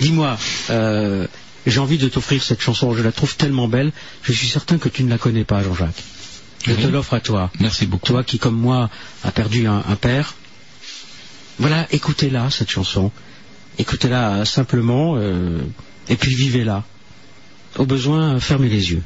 Dis-moi, 0.00 0.36
euh, 0.70 1.26
j'ai 1.66 1.78
envie 1.78 1.98
de 1.98 2.08
t'offrir 2.08 2.42
cette 2.42 2.60
chanson. 2.60 2.94
Je 2.94 3.02
la 3.02 3.12
trouve 3.12 3.36
tellement 3.36 3.68
belle. 3.68 3.92
Je 4.22 4.32
suis 4.32 4.48
certain 4.48 4.78
que 4.78 4.88
tu 4.88 5.04
ne 5.04 5.10
la 5.10 5.18
connais 5.18 5.44
pas, 5.44 5.62
Jean-Jacques. 5.62 6.02
Je 6.66 6.72
te 6.74 6.86
l'offre 6.88 7.14
à 7.14 7.20
toi. 7.20 7.50
Merci 7.60 7.86
beaucoup. 7.86 8.06
Toi 8.06 8.22
qui, 8.24 8.38
comme 8.38 8.56
moi, 8.56 8.90
a 9.24 9.30
perdu 9.30 9.66
un, 9.66 9.82
un 9.88 9.96
père. 9.96 10.34
Voilà, 11.58 11.86
écoutez-la, 11.90 12.50
cette 12.50 12.70
chanson. 12.70 13.10
Écoutez-la 13.78 14.44
simplement, 14.44 15.14
euh, 15.16 15.58
et 16.08 16.16
puis 16.16 16.34
vivez-la. 16.34 16.84
Au 17.78 17.86
besoin, 17.86 18.40
fermez 18.40 18.68
les 18.68 18.90
yeux. 18.92 19.02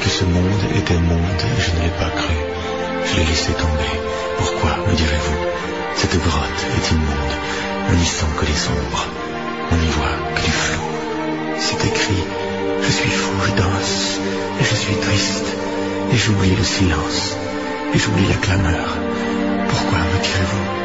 Que 0.00 0.08
ce 0.08 0.24
monde 0.24 0.62
était 0.74 0.94
monde 0.94 1.42
je 1.58 1.70
ne 1.72 1.82
l'ai 1.82 1.94
pas 1.98 2.10
cru. 2.10 2.34
Je 3.06 3.16
l'ai 3.16 3.26
laissé 3.26 3.52
tomber. 3.52 3.94
Pourquoi, 4.38 4.76
me 4.88 4.94
direz-vous? 4.94 5.40
Cette 5.96 6.18
grotte 6.22 6.62
est 6.76 6.90
immonde. 6.92 7.34
On 7.90 7.94
n'y 7.94 8.04
sent 8.04 8.32
que 8.38 8.46
les 8.46 8.68
ombres. 8.68 9.06
On 9.72 9.76
n'y 9.76 9.90
voit 9.98 10.18
que 10.34 10.42
du 10.42 10.50
flou. 10.50 10.82
C'est 11.58 11.84
écrit. 11.86 12.24
Je 12.82 12.90
suis 12.90 13.10
fou, 13.10 13.32
je 13.46 13.62
danse. 13.62 14.20
Et 14.60 14.64
je 14.64 14.74
suis 14.74 14.96
triste. 14.96 15.46
Et 16.12 16.16
j'oublie 16.16 16.56
le 16.56 16.64
silence. 16.64 17.36
Et 17.94 17.98
j'oublie 17.98 18.28
la 18.28 18.36
clameur. 18.36 18.96
Pourquoi, 19.68 19.98
me 19.98 20.22
direz-vous? 20.22 20.79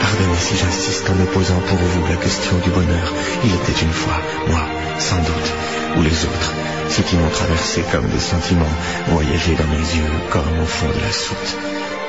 Pardonnez 0.00 0.40
si 0.40 0.56
j'insiste 0.56 1.08
en 1.10 1.14
me 1.14 1.26
posant 1.26 1.60
pour 1.68 1.78
vous 1.78 2.06
la 2.06 2.16
question 2.16 2.56
du 2.64 2.70
bonheur. 2.70 3.12
Il 3.44 3.54
était 3.54 3.80
une 3.82 3.92
fois, 3.92 4.18
moi, 4.48 4.64
sans 4.98 5.18
doute, 5.18 5.50
ou 5.96 6.02
les 6.02 6.24
autres, 6.24 6.52
ceux 6.88 7.02
qui 7.02 7.16
m'ont 7.16 7.30
traversé 7.30 7.84
comme 7.92 8.08
des 8.08 8.18
sentiments, 8.18 8.76
voyagé 9.08 9.54
dans 9.54 9.68
mes 9.68 9.86
yeux 9.96 10.12
comme 10.30 10.60
au 10.62 10.66
fond 10.66 10.88
de 10.88 11.00
la 11.00 11.12
soute, 11.12 11.56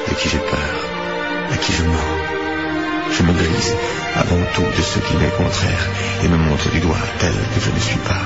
de 0.10 0.14
qui 0.16 0.30
j'ai 0.30 0.40
peur, 0.40 0.76
à 1.54 1.58
qui 1.58 1.74
je 1.74 1.84
mens. 1.84 2.32
Je 3.18 3.24
me 3.24 3.34
grise 3.34 3.76
avant 4.16 4.44
tout 4.56 4.62
de 4.78 4.82
ce 4.82 5.00
qui 5.00 5.16
m'est 5.16 5.36
contraire 5.36 5.86
et 6.24 6.28
me 6.28 6.38
montre 6.38 6.70
du 6.72 6.80
doigt 6.80 7.06
tel 7.20 7.34
que 7.34 7.60
je 7.60 7.72
ne 7.72 7.80
suis 7.80 8.00
pas. 8.00 8.24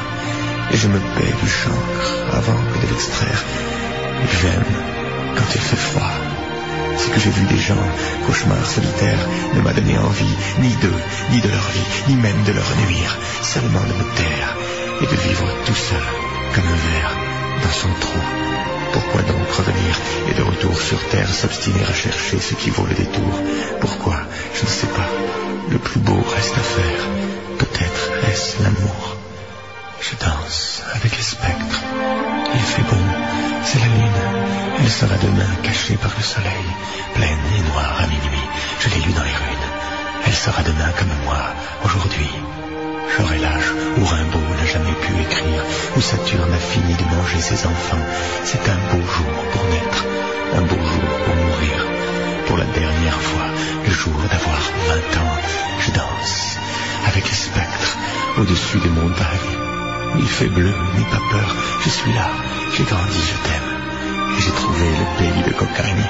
Et 0.72 0.78
je 0.78 0.88
me 0.88 1.00
paie 1.00 1.34
du 1.42 1.50
chancre 1.50 2.10
avant 2.34 2.60
que 2.72 2.86
de 2.86 2.92
l'extraire. 2.92 3.44
J'aime 4.42 4.64
quand 5.36 5.56
il 5.56 5.62
fait 5.62 5.76
froid. 5.76 6.35
Ce 6.98 7.08
que 7.10 7.20
j'ai 7.20 7.30
vu 7.30 7.46
des 7.46 7.62
gens, 7.62 7.86
cauchemars 8.26 8.66
solitaires, 8.66 9.28
ne 9.54 9.62
m'a 9.62 9.74
donné 9.74 9.98
envie 9.98 10.36
ni 10.60 10.70
d'eux, 10.76 11.02
ni 11.32 11.42
de 11.42 11.50
leur 11.50 11.68
vie, 11.70 11.90
ni 12.10 12.16
même 12.16 12.44
de 12.44 12.54
leur 12.54 12.70
nuire, 12.88 13.18
seulement 13.42 13.82
de 13.82 13.94
me 13.94 14.16
taire 14.16 14.56
et 15.02 15.06
de 15.06 15.22
vivre 15.28 15.46
tout 15.66 15.76
seul, 15.76 16.06
comme 16.54 16.64
un 16.64 16.92
ver 16.92 17.12
dans 17.64 17.72
son 17.72 17.90
trou. 18.00 18.20
Pourquoi 18.94 19.22
donc 19.24 19.52
revenir 19.52 20.00
et 20.30 20.34
de 20.36 20.42
retour 20.42 20.80
sur 20.82 21.00
terre 21.10 21.30
s'obstiner 21.30 21.84
à 21.84 21.94
chercher 21.94 22.40
ce 22.40 22.54
qui 22.54 22.70
vaut 22.70 22.86
le 22.86 22.96
détour? 22.96 23.42
Pourquoi? 23.82 24.16
Je 24.54 24.64
ne 24.64 24.70
sais 24.70 24.88
pas. 24.88 25.10
Le 25.70 25.78
plus 25.78 26.00
beau 26.00 26.24
reste 26.36 26.56
à 26.56 26.62
faire. 26.62 27.02
Peut-être 27.58 28.12
est-ce 28.30 28.64
l'amour. 28.64 29.18
Je 30.00 30.16
danse 30.24 30.82
avec 30.94 31.18
les 31.18 31.24
spectres. 31.24 31.82
Il 32.54 32.62
fait 32.62 32.84
bon, 32.84 33.04
c'est 33.66 33.80
la 33.80 33.86
lune. 33.86 34.25
Elle 34.80 34.90
sera 34.90 35.16
demain 35.18 35.56
cachée 35.64 35.96
par 35.96 36.12
le 36.16 36.24
soleil, 36.24 36.66
pleine 37.14 37.46
et 37.58 37.62
noire 37.72 37.98
à 38.00 38.08
minuit. 38.08 38.48
Je 38.80 38.90
l'ai 38.90 39.02
lu 39.06 39.12
dans 39.14 39.24
les 39.24 39.30
runes. 39.30 39.70
Elle 40.26 40.34
sera 40.34 40.62
demain 40.64 40.92
comme 40.98 41.16
moi, 41.24 41.54
aujourd'hui. 41.84 42.30
J'aurai 43.16 43.38
l'âge 43.38 43.72
où 43.98 44.06
Rimbaud 44.06 44.56
n'a 44.58 44.66
jamais 44.66 44.94
pu 44.94 45.14
écrire, 45.22 45.64
où 45.96 46.02
Saturne 46.02 46.54
a 46.54 46.58
fini 46.58 46.94
de 46.94 47.16
manger 47.16 47.40
ses 47.40 47.66
enfants. 47.66 48.06
C'est 48.44 48.70
un 48.70 48.80
beau 48.92 49.06
jour 49.06 49.34
pour 49.54 49.64
naître, 49.66 50.06
un 50.56 50.62
beau 50.62 50.76
jour 50.76 51.10
pour 51.26 51.36
mourir. 51.36 51.86
Pour 52.48 52.58
la 52.58 52.66
dernière 52.66 53.22
fois, 53.22 53.48
le 53.86 53.92
jour 53.92 54.14
d'avoir 54.30 54.60
20 54.88 55.22
ans, 55.22 55.38
je 55.80 55.92
danse 55.92 56.58
avec 57.08 57.30
les 57.30 57.36
spectres 57.36 57.98
au-dessus 58.38 58.80
des 58.80 58.90
montagnes. 58.90 59.56
Il 60.20 60.28
fait 60.28 60.50
bleu, 60.50 60.74
n'aie 60.96 61.12
pas 61.12 61.24
peur, 61.32 61.56
je 61.84 61.90
suis 61.90 62.14
là, 62.14 62.30
j'ai 62.76 62.84
grandi, 62.84 63.20
je 63.20 63.50
t'aime. 63.50 63.75
J'ai 64.40 64.52
trouvé 64.52 64.86
le 64.90 65.18
pays 65.18 65.44
de 65.44 65.54
Cocagne, 65.58 66.06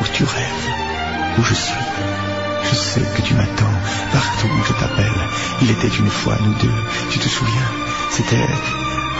où 0.00 0.04
tu 0.12 0.24
rêves, 0.24 0.68
où 1.38 1.42
je 1.42 1.54
suis. 1.54 1.84
Je 2.70 2.74
sais 2.74 3.02
que 3.16 3.22
tu 3.22 3.34
m'attends 3.34 3.76
partout 4.12 4.46
où 4.46 4.64
je 4.66 4.72
t'appelle. 4.74 5.20
Il 5.62 5.70
était 5.70 5.88
une 5.88 6.10
fois 6.10 6.36
nous 6.40 6.54
deux, 6.54 6.78
tu 7.10 7.18
te 7.18 7.28
souviens? 7.28 7.70
C'était 8.10 8.46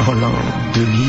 en 0.06 0.12
l'an 0.12 0.32
2000, 0.74 1.08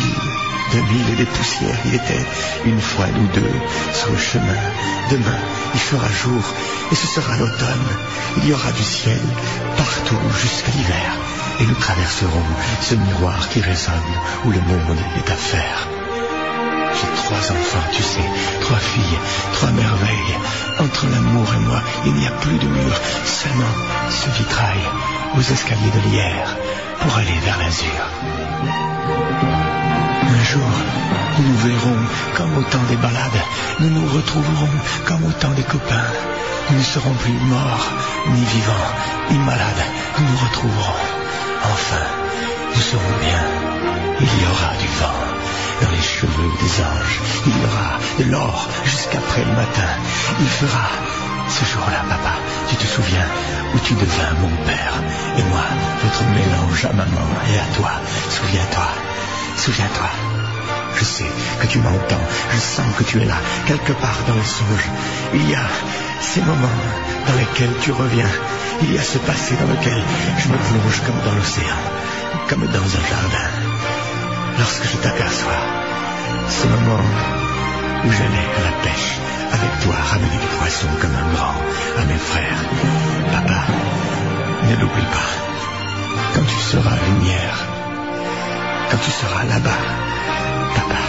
2000 0.72 1.10
et 1.13 1.15
des 1.17 1.26
poussières. 1.26 1.77
Il 1.85 1.95
était 1.95 2.26
une 2.65 2.81
fois 2.81 3.06
nous 3.08 3.27
deux 3.27 3.53
sur 3.94 4.11
le 4.11 4.17
chemin. 4.17 4.58
Demain, 5.11 5.40
il 5.74 5.79
fera 5.79 6.08
jour 6.10 6.44
et 6.92 6.95
ce 6.95 7.08
sera 7.08 7.38
l'automne. 7.38 7.88
Il 8.38 8.47
y 8.47 8.53
aura 8.53 8.72
du 8.72 8.83
ciel 8.83 9.19
partout 9.77 10.19
jusqu'à 10.42 10.72
l'hiver. 10.72 11.13
Et 11.60 11.65
nous 11.65 11.76
traverserons 11.76 12.44
ce 12.81 12.95
miroir 12.95 13.49
qui 13.49 13.61
résonne 13.61 13.94
où 14.45 14.49
le 14.49 14.61
monde 14.61 14.97
est 15.17 15.31
à 15.31 15.35
faire. 15.35 16.01
J'ai 16.94 17.08
trois 17.24 17.38
enfants, 17.38 17.88
tu 17.92 18.04
sais, 18.04 18.30
trois 18.62 18.78
filles, 18.78 19.20
trois 19.54 19.72
merveilles. 19.72 20.36
Entre 20.80 21.06
l'amour 21.08 21.48
et 21.54 21.60
moi, 21.60 21.82
il 22.06 22.14
n'y 22.14 22.28
a 22.28 22.32
plus 22.32 22.58
de 22.58 22.68
mur, 22.68 22.96
seulement 23.26 23.74
ce 24.10 24.30
vitrail 24.38 24.82
aux 25.38 25.42
escaliers 25.42 25.92
de 25.92 26.10
lierre 26.10 26.58
pour 27.00 27.16
aller 27.18 27.38
vers 27.46 27.58
l'azur. 27.60 28.02
Un 30.28 30.44
jour, 30.44 30.72
nous 31.38 31.48
nous 31.48 31.58
verrons 31.58 31.98
comme 32.36 32.58
au 32.58 32.64
temps 32.64 32.84
des 32.90 32.98
balades, 32.98 33.42
nous 33.80 33.90
nous 33.90 34.08
retrouverons 34.08 34.70
comme 35.06 35.26
au 35.26 35.32
temps 35.32 35.52
des 35.52 35.64
copains. 35.64 36.10
Nous 36.70 36.78
ne 36.78 36.84
serons 36.84 37.14
plus 37.14 37.34
morts, 37.34 37.88
ni 38.34 38.44
vivants, 38.46 38.92
ni 39.30 39.38
malades, 39.40 39.86
nous 40.18 40.26
nous 40.26 40.38
retrouverons. 40.38 41.02
Enfin, 41.64 42.06
nous 42.76 42.82
serons 42.82 43.18
bien. 43.22 43.44
Il 44.20 44.28
y 44.28 44.46
aura 44.46 44.76
du 44.80 44.88
vent 45.00 45.31
dans 45.81 45.92
les 45.92 46.01
cheveux 46.01 46.51
des 46.62 46.74
anges. 46.81 47.19
Il 47.46 47.51
y 47.51 47.65
aura 47.65 47.99
de 48.19 48.24
l'or 48.31 48.69
jusqu'après 48.85 49.44
le 49.44 49.53
matin. 49.53 49.92
Il 50.40 50.47
fera 50.47 50.90
ce 51.49 51.65
jour-là, 51.65 52.03
papa, 52.08 52.35
tu 52.69 52.76
te 52.76 52.85
souviens, 52.88 53.28
où 53.74 53.80
tu 53.80 53.94
devins 53.94 54.33
mon 54.40 54.56
père, 54.65 54.94
et 55.38 55.44
moi, 55.44 55.65
votre 56.03 56.24
mélange 56.31 56.85
à 56.85 56.94
maman 56.94 57.28
et 57.51 57.60
à 57.60 57.76
toi. 57.76 57.92
Souviens-toi, 58.30 58.88
souviens-toi. 59.58 60.10
Je 60.96 61.03
sais 61.03 61.31
que 61.60 61.67
tu 61.67 61.80
m'entends, 61.80 62.26
je 62.53 62.58
sens 62.58 62.85
que 62.97 63.03
tu 63.03 63.22
es 63.22 63.26
là, 63.26 63.38
quelque 63.65 63.94
part 63.94 64.19
dans 64.28 64.35
les 64.35 64.44
songes. 64.44 64.90
Il 65.33 65.49
y 65.49 65.56
a 65.56 65.67
ces 66.22 66.42
moments 66.42 66.80
dans 67.28 67.35
lesquels 67.35 67.74
tu 67.81 67.92
reviens. 67.92 68.30
Il 68.83 68.94
y 68.94 68.97
a 68.97 69.03
ce 69.03 69.17
passé 69.19 69.56
dans 69.60 69.67
lequel 69.67 70.01
je 70.40 70.47
me 70.47 70.58
plonge 70.58 71.01
comme 71.06 71.22
dans 71.26 71.35
l'océan, 71.35 71.81
comme 72.47 72.65
dans 72.67 72.85
un 72.85 73.06
jardin. 73.10 74.01
Lorsque 74.60 74.84
je 74.84 74.98
t'aperçois, 74.98 75.62
ce 76.50 76.67
moment 76.67 77.03
où 78.06 78.12
j'allais 78.12 78.48
à 78.58 78.64
la 78.69 78.84
pêche 78.84 79.12
avec 79.51 79.80
toi 79.84 79.96
ramener 80.12 80.38
des 80.38 80.58
poissons 80.58 80.94
comme 81.00 81.16
un 81.16 81.34
grand 81.34 81.56
à 82.00 82.06
mes 82.06 82.17
frères. 82.17 82.62
Papa, 83.32 83.62
ne 84.69 84.76
l'oublie 84.76 85.10
pas. 85.17 85.32
Quand 86.34 86.46
tu 86.48 86.60
seras 86.72 86.96
lumière, 87.08 87.58
quand 88.90 88.98
tu 88.98 89.12
seras 89.12 89.44
là-bas, 89.44 89.82
papa, 90.76 91.01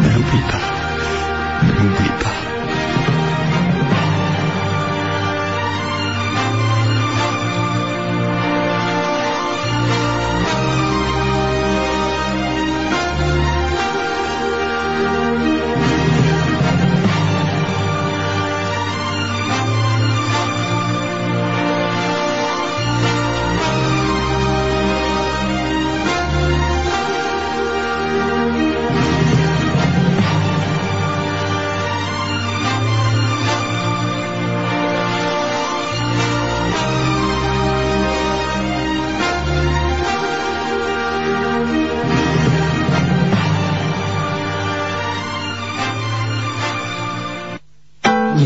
ne 0.00 0.08
l'oublie 0.14 0.44
pas. 0.50 1.66
Ne 1.66 1.72
l'oublie 1.72 2.14
pas. 2.22 2.47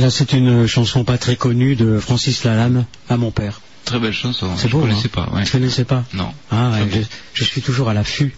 Là, 0.01 0.11
c'est 0.11 0.33
une 0.33 0.67
chanson 0.67 1.05
pas 1.05 1.19
très 1.19 1.37
connue 1.37 1.77
de 1.77 1.99
Francis 1.99 2.45
Lalanne 2.45 2.87
à 3.09 3.17
mon 3.17 3.31
père. 3.31 3.61
Très 3.85 3.99
belle 3.99 4.13
chanson. 4.13 4.49
C'est 4.57 4.69
je 4.69 4.73
beau, 4.73 4.81
connaissais 4.81 5.09
hein 5.09 5.27
pas. 5.27 5.31
ouais. 5.35 5.45
Tu 5.45 5.53
connaissais 5.53 5.85
pas? 5.85 6.05
Non. 6.15 6.33
Ah, 6.51 6.71
ouais, 6.71 6.85
beau. 6.85 6.97
je, 6.97 7.01
je 7.35 7.45
suis 7.45 7.63
toujours 7.63 7.89
à 7.89 7.95
l'affût 7.95 8.35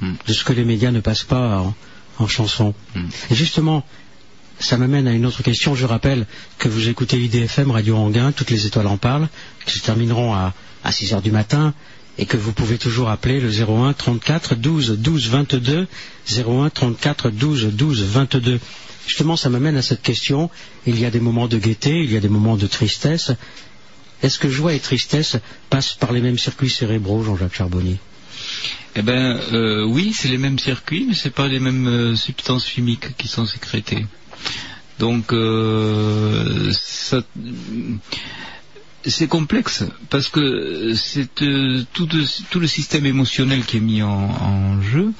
Hmm. 0.00 0.12
de 0.28 0.32
ce 0.32 0.44
que 0.44 0.52
les 0.52 0.64
médias 0.64 0.92
ne 0.92 1.00
passent 1.00 1.24
pas 1.24 1.58
en, 1.58 1.74
en 2.20 2.28
chanson. 2.28 2.72
Hmm. 2.94 3.06
Et 3.32 3.34
justement, 3.34 3.84
ça 4.60 4.76
m'amène 4.76 5.08
à 5.08 5.12
une 5.12 5.26
autre 5.26 5.42
question. 5.42 5.74
Je 5.74 5.86
rappelle 5.86 6.24
que 6.58 6.68
vous 6.68 6.88
écoutez 6.88 7.18
IDFM, 7.18 7.72
Radio 7.72 7.96
Anguin, 7.96 8.30
toutes 8.30 8.50
les 8.50 8.64
étoiles 8.64 8.86
en 8.86 8.96
parlent, 8.96 9.28
qui 9.66 9.76
se 9.80 9.82
termineront 9.84 10.34
à, 10.34 10.54
à 10.84 10.92
6 10.92 11.14
heures 11.14 11.20
du 11.22 11.32
matin, 11.32 11.74
et 12.16 12.26
que 12.26 12.36
vous 12.36 12.52
pouvez 12.52 12.78
toujours 12.78 13.08
appeler 13.10 13.40
le 13.40 13.48
01 13.50 13.92
34 13.92 14.54
12 14.54 14.98
12 15.00 15.28
22, 15.30 15.88
01 16.46 16.70
34 16.70 17.30
12 17.30 17.64
12 17.72 18.02
22. 18.04 18.60
Justement, 19.08 19.36
ça 19.36 19.48
m'amène 19.48 19.76
à 19.76 19.82
cette 19.82 20.02
question. 20.02 20.50
Il 20.86 21.00
y 21.00 21.06
a 21.06 21.10
des 21.10 21.18
moments 21.18 21.48
de 21.48 21.58
gaieté, 21.58 21.90
il 22.04 22.12
y 22.12 22.16
a 22.16 22.20
des 22.20 22.28
moments 22.28 22.56
de 22.56 22.66
tristesse. 22.66 23.32
Est-ce 24.22 24.38
que 24.38 24.48
joie 24.50 24.74
et 24.74 24.80
tristesse 24.80 25.36
passent 25.70 25.94
par 25.94 26.12
les 26.12 26.20
mêmes 26.20 26.38
circuits 26.38 26.68
cérébraux, 26.70 27.22
Jean-Jacques 27.24 27.54
Charbonnier? 27.54 27.96
Eh 28.96 29.02
ben, 29.02 29.40
euh, 29.52 29.84
oui, 29.84 30.12
c'est 30.14 30.28
les 30.28 30.38
mêmes 30.38 30.58
circuits, 30.58 31.06
mais 31.08 31.14
c'est 31.14 31.30
pas 31.30 31.48
les 31.48 31.58
mêmes 31.58 31.86
euh, 31.86 32.16
substances 32.16 32.66
chimiques 32.66 33.16
qui 33.16 33.28
sont 33.28 33.46
sécrétées. 33.46 34.06
Donc, 34.98 35.32
euh, 35.32 36.70
ça- 36.72 37.22
c'est 39.10 39.26
complexe 39.28 39.84
parce 40.10 40.28
que 40.28 40.92
c'est 40.94 41.42
euh, 41.42 41.82
tout, 41.92 42.08
le 42.58 42.66
système 42.66 43.06
émotionnel 43.06 43.64
qui 43.64 43.76
est 43.78 43.80
mis 43.80 44.02
en, 44.02 44.80
jeu 44.82 45.12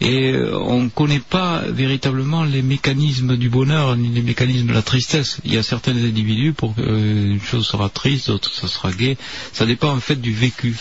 et 0.00 0.32
euh, 0.32 0.56
on 0.58 0.82
ne 0.84 0.88
connaît 0.88 1.20
pas 1.20 1.62
véritablement 1.68 2.44
les 2.44 2.62
mécanismes 2.62 3.36
du 3.36 3.48
bonheur 3.48 3.96
ni 3.96 4.08
les 4.08 4.22
mécanismes 4.22 4.68
de 4.68 4.72
la 4.72 4.82
tristesse. 4.82 5.40
Il 5.44 5.52
y 5.52 5.58
a 5.58 5.62
certains 5.62 5.92
individus 5.96 6.52
pour 6.52 6.74
qu'une 6.74 7.40
chose 7.42 7.66
sera 7.66 7.88
triste, 7.88 8.28
d'autres 8.28 8.52
ça 8.54 8.68
sera 8.68 8.92
gai. 8.92 9.16
Ça 9.52 9.66
dépend 9.66 9.90
en 9.90 10.00
fait 10.00 10.20
du 10.20 10.32
vécu. 10.32 10.76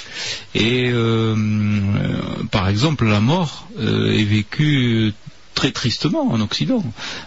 Et 0.56 0.90
euh, 0.90 1.36
euh, 1.36 2.22
par 2.52 2.68
exemple, 2.70 3.06
la 3.06 3.20
mort 3.20 3.68
euh, 3.80 4.12
est 4.12 4.24
vécue 4.24 5.14
très 5.60 5.74
tristement 5.74 6.32
en 6.32 6.40
Occident, 6.40 6.82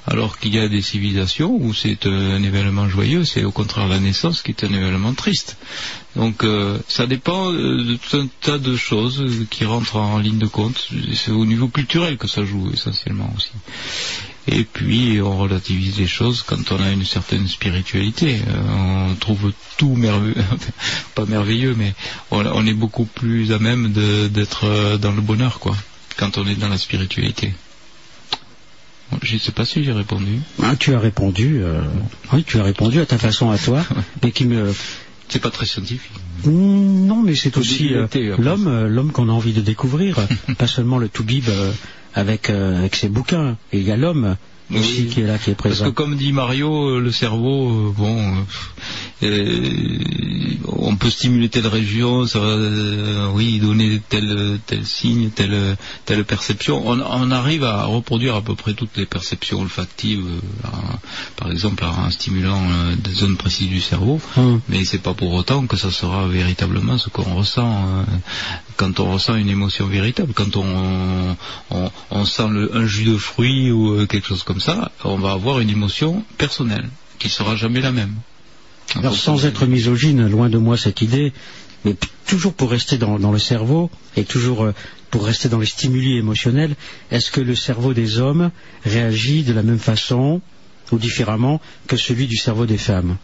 alors 0.06 0.38
qu'il 0.38 0.54
y 0.54 0.58
a 0.58 0.66
des 0.66 0.80
civilisations 0.80 1.54
où 1.54 1.74
c'est 1.74 2.06
un 2.06 2.42
événement 2.42 2.88
joyeux, 2.88 3.26
c'est 3.26 3.44
au 3.44 3.50
contraire 3.50 3.88
la 3.88 3.98
naissance 3.98 4.40
qui 4.40 4.52
est 4.52 4.64
un 4.64 4.72
événement 4.72 5.12
triste. 5.12 5.58
Donc 6.16 6.42
euh, 6.42 6.78
ça 6.88 7.06
dépend 7.06 7.52
euh, 7.52 7.84
de 7.84 7.96
tout 7.96 8.16
un 8.16 8.28
tas 8.40 8.56
de 8.56 8.74
choses 8.74 9.22
qui 9.50 9.66
rentrent 9.66 9.96
en 9.96 10.16
ligne 10.16 10.38
de 10.38 10.46
compte. 10.46 10.88
C'est 11.12 11.30
au 11.30 11.44
niveau 11.44 11.68
culturel 11.68 12.16
que 12.16 12.26
ça 12.26 12.42
joue 12.46 12.70
essentiellement 12.72 13.30
aussi. 13.36 13.52
Et 14.48 14.64
puis 14.64 15.20
on 15.20 15.36
relativise 15.36 15.98
les 15.98 16.06
choses 16.06 16.40
quand 16.40 16.72
on 16.72 16.82
a 16.82 16.90
une 16.90 17.04
certaine 17.04 17.46
spiritualité. 17.46 18.40
Euh, 18.48 19.10
on 19.10 19.14
trouve 19.16 19.52
tout 19.76 19.94
merveilleux, 19.94 20.42
pas 21.14 21.26
merveilleux, 21.26 21.74
mais 21.76 21.92
on, 22.30 22.66
est 22.66 22.72
beaucoup 22.72 23.04
plus 23.04 23.52
à 23.52 23.58
même 23.58 23.92
d'être 23.92 24.96
dans 24.96 25.12
le 25.12 25.20
bonheur, 25.20 25.58
quoi. 25.60 25.76
quand 26.16 26.38
on 26.38 26.46
est 26.46 26.54
dans 26.54 26.70
la 26.70 26.78
spiritualité. 26.78 27.52
Je 29.22 29.34
ne 29.34 29.38
sais 29.38 29.52
pas 29.52 29.64
si 29.64 29.84
j'ai 29.84 29.92
répondu. 29.92 30.38
Ah, 30.62 30.74
tu 30.78 30.94
as 30.94 30.98
répondu, 30.98 31.60
euh, 31.62 31.80
oui, 32.32 32.44
tu 32.44 32.58
as 32.58 32.62
répondu 32.62 33.00
à 33.00 33.06
ta 33.06 33.18
façon 33.18 33.50
à 33.50 33.58
toi, 33.58 33.84
mais 34.22 34.30
qui 34.32 34.46
me, 34.46 34.72
C'est 35.28 35.40
pas 35.40 35.50
très 35.50 35.66
scientifique. 35.66 36.10
Mm, 36.44 37.06
Non, 37.06 37.22
mais 37.22 37.34
c'est 37.34 37.56
aussi 37.58 37.92
euh, 37.94 38.06
l'homme, 38.38 38.66
euh, 38.68 38.88
l'homme 38.88 39.12
qu'on 39.12 39.28
a 39.28 39.32
envie 39.32 39.52
de 39.52 39.60
découvrir, 39.60 40.16
pas 40.58 40.66
seulement 40.66 40.98
le 40.98 41.08
Toubib 41.08 41.44
euh, 41.48 41.72
avec 42.14 42.50
avec 42.50 42.96
ses 42.96 43.08
bouquins. 43.08 43.56
Et 43.72 43.78
il 43.78 43.84
y 43.84 43.90
a 43.92 43.96
l'homme 43.96 44.36
aussi 44.74 45.06
qui 45.06 45.20
est 45.20 45.26
là, 45.26 45.38
qui 45.38 45.50
est 45.50 45.54
Parce 45.54 45.74
que 45.74 45.78
présent. 45.80 45.92
comme 45.92 46.16
dit 46.16 46.32
Mario, 46.32 46.98
le 46.98 47.12
cerveau, 47.12 47.92
bon, 47.96 48.34
on 50.66 50.96
peut 50.96 51.10
stimuler 51.10 51.48
telle 51.48 51.66
région, 51.66 52.26
ça 52.26 52.40
va, 52.40 52.46
euh, 52.46 53.28
oui, 53.32 53.58
donner 53.60 54.00
tel 54.08 54.58
tel 54.66 54.84
signe, 54.86 55.30
telle 55.30 55.76
telle 56.04 56.24
perception. 56.24 56.82
On, 56.86 57.00
on 57.00 57.30
arrive 57.30 57.64
à 57.64 57.84
reproduire 57.84 58.34
à 58.36 58.42
peu 58.42 58.54
près 58.54 58.74
toutes 58.74 58.96
les 58.96 59.06
perceptions 59.06 59.60
olfactives, 59.60 60.24
euh, 60.26 60.68
par 61.36 61.50
exemple 61.50 61.84
en 61.84 62.10
stimulant 62.10 62.60
euh, 62.70 62.94
des 62.96 63.12
zones 63.12 63.36
précises 63.36 63.68
du 63.68 63.80
cerveau. 63.80 64.20
Hum. 64.36 64.60
Mais 64.68 64.84
c'est 64.84 64.98
pas 65.02 65.14
pour 65.14 65.32
autant 65.32 65.66
que 65.66 65.76
ça 65.76 65.90
sera 65.90 66.26
véritablement 66.26 66.98
ce 66.98 67.08
qu'on 67.08 67.34
ressent 67.34 67.84
euh, 67.86 68.02
quand 68.76 69.00
on 69.00 69.12
ressent 69.12 69.36
une 69.36 69.48
émotion 69.50 69.86
véritable. 69.86 70.32
Quand 70.34 70.56
on, 70.56 71.36
on, 71.70 71.90
on 72.10 72.24
sent 72.24 72.48
le- 72.50 72.74
un 72.76 72.86
jus 72.86 73.04
de 73.04 73.16
fruits 73.16 73.70
ou 73.70 73.92
euh, 73.92 74.06
quelque 74.06 74.26
chose 74.28 74.42
comme 74.42 74.60
ça, 74.60 74.90
on 75.04 75.16
va 75.16 75.32
avoir 75.32 75.60
une 75.60 75.70
émotion 75.70 76.24
personnelle 76.38 76.88
qui 77.18 77.28
sera 77.28 77.56
jamais 77.56 77.80
la 77.80 77.92
même. 77.92 78.14
Alors 78.96 79.16
sans 79.16 79.44
être 79.46 79.66
misogyne, 79.66 80.28
loin 80.28 80.48
de 80.48 80.58
moi 80.58 80.76
cette 80.76 81.02
idée, 81.02 81.32
mais 81.84 81.96
toujours 82.26 82.54
pour 82.54 82.70
rester 82.70 82.98
dans, 82.98 83.18
dans 83.18 83.32
le 83.32 83.38
cerveau 83.38 83.90
et 84.16 84.24
toujours 84.24 84.64
euh, 84.64 84.74
pour 85.10 85.24
rester 85.26 85.48
dans 85.48 85.58
les 85.58 85.66
stimuli 85.66 86.16
émotionnels, 86.16 86.74
est-ce 87.10 87.30
que 87.30 87.40
le 87.40 87.54
cerveau 87.54 87.94
des 87.94 88.18
hommes 88.18 88.50
réagit 88.84 89.42
de 89.42 89.52
la 89.52 89.62
même 89.62 89.78
façon 89.78 90.40
ou 90.90 90.98
différemment 90.98 91.60
que 91.86 91.96
celui 91.96 92.26
du 92.26 92.36
cerveau 92.36 92.66
des 92.66 92.78
femmes? 92.78 93.16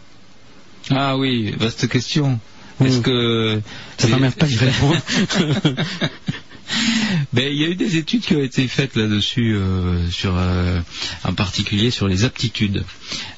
Ah 0.89 1.17
oui, 1.17 1.51
vaste 1.57 1.87
question. 1.87 2.39
Est-ce 2.83 3.01
que 3.01 3.61
Ça 3.97 4.07
m'emmerde 4.07 4.35
pas 4.35 4.45
d'y 4.45 4.57
répondre. 4.57 4.97
Ben, 7.33 7.47
il 7.51 7.59
y 7.59 7.65
a 7.65 7.67
eu 7.67 7.75
des 7.75 7.97
études 7.97 8.21
qui 8.21 8.35
ont 8.35 8.43
été 8.43 8.67
faites 8.67 8.95
là-dessus, 8.95 9.55
euh, 9.55 9.99
euh, 10.25 10.81
en 11.23 11.33
particulier 11.33 11.91
sur 11.91 12.07
les 12.07 12.23
aptitudes. 12.23 12.83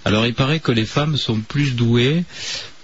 Alors, 0.05 0.25
il 0.25 0.33
paraît 0.33 0.59
que 0.59 0.71
les 0.71 0.85
femmes 0.85 1.17
sont 1.17 1.39
plus 1.39 1.75
douées 1.75 2.23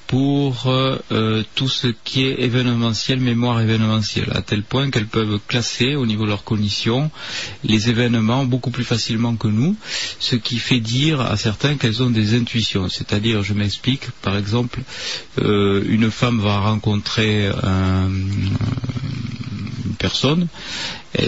pour 0.08 0.68
euh, 0.68 1.44
tout 1.56 1.68
ce 1.68 1.88
qui 2.06 2.24
est 2.24 2.40
événementiel, 2.40 3.20
mémoire 3.20 3.60
événementielle, 3.60 4.32
à 4.34 4.42
tel 4.42 4.64
point 4.64 4.90
qu'elles 4.90 5.08
peuvent 5.08 5.40
classer 5.50 5.96
au 5.96 6.06
niveau 6.06 6.24
de 6.24 6.30
leur 6.30 6.46
cognition 6.46 7.12
les 7.66 7.90
événements 7.90 8.46
beaucoup 8.46 8.72
plus 8.72 8.86
facilement 8.86 9.36
que 9.36 9.50
nous, 9.50 9.76
ce 10.20 10.38
qui 10.38 10.60
fait 10.60 10.80
dire 10.80 11.20
à 11.20 11.36
certains 11.36 11.76
qu'elles 11.76 12.02
ont 12.04 12.10
des 12.10 12.38
intuitions. 12.38 12.88
C'est-à-dire, 12.88 13.44
je 13.44 13.54
m'explique, 13.54 14.10
par 14.22 14.38
exemple, 14.38 14.80
une 15.42 16.10
femme 16.10 16.40
va 16.40 16.60
rencontrer 16.60 17.48
un, 17.64 18.10
personne, 19.98 20.48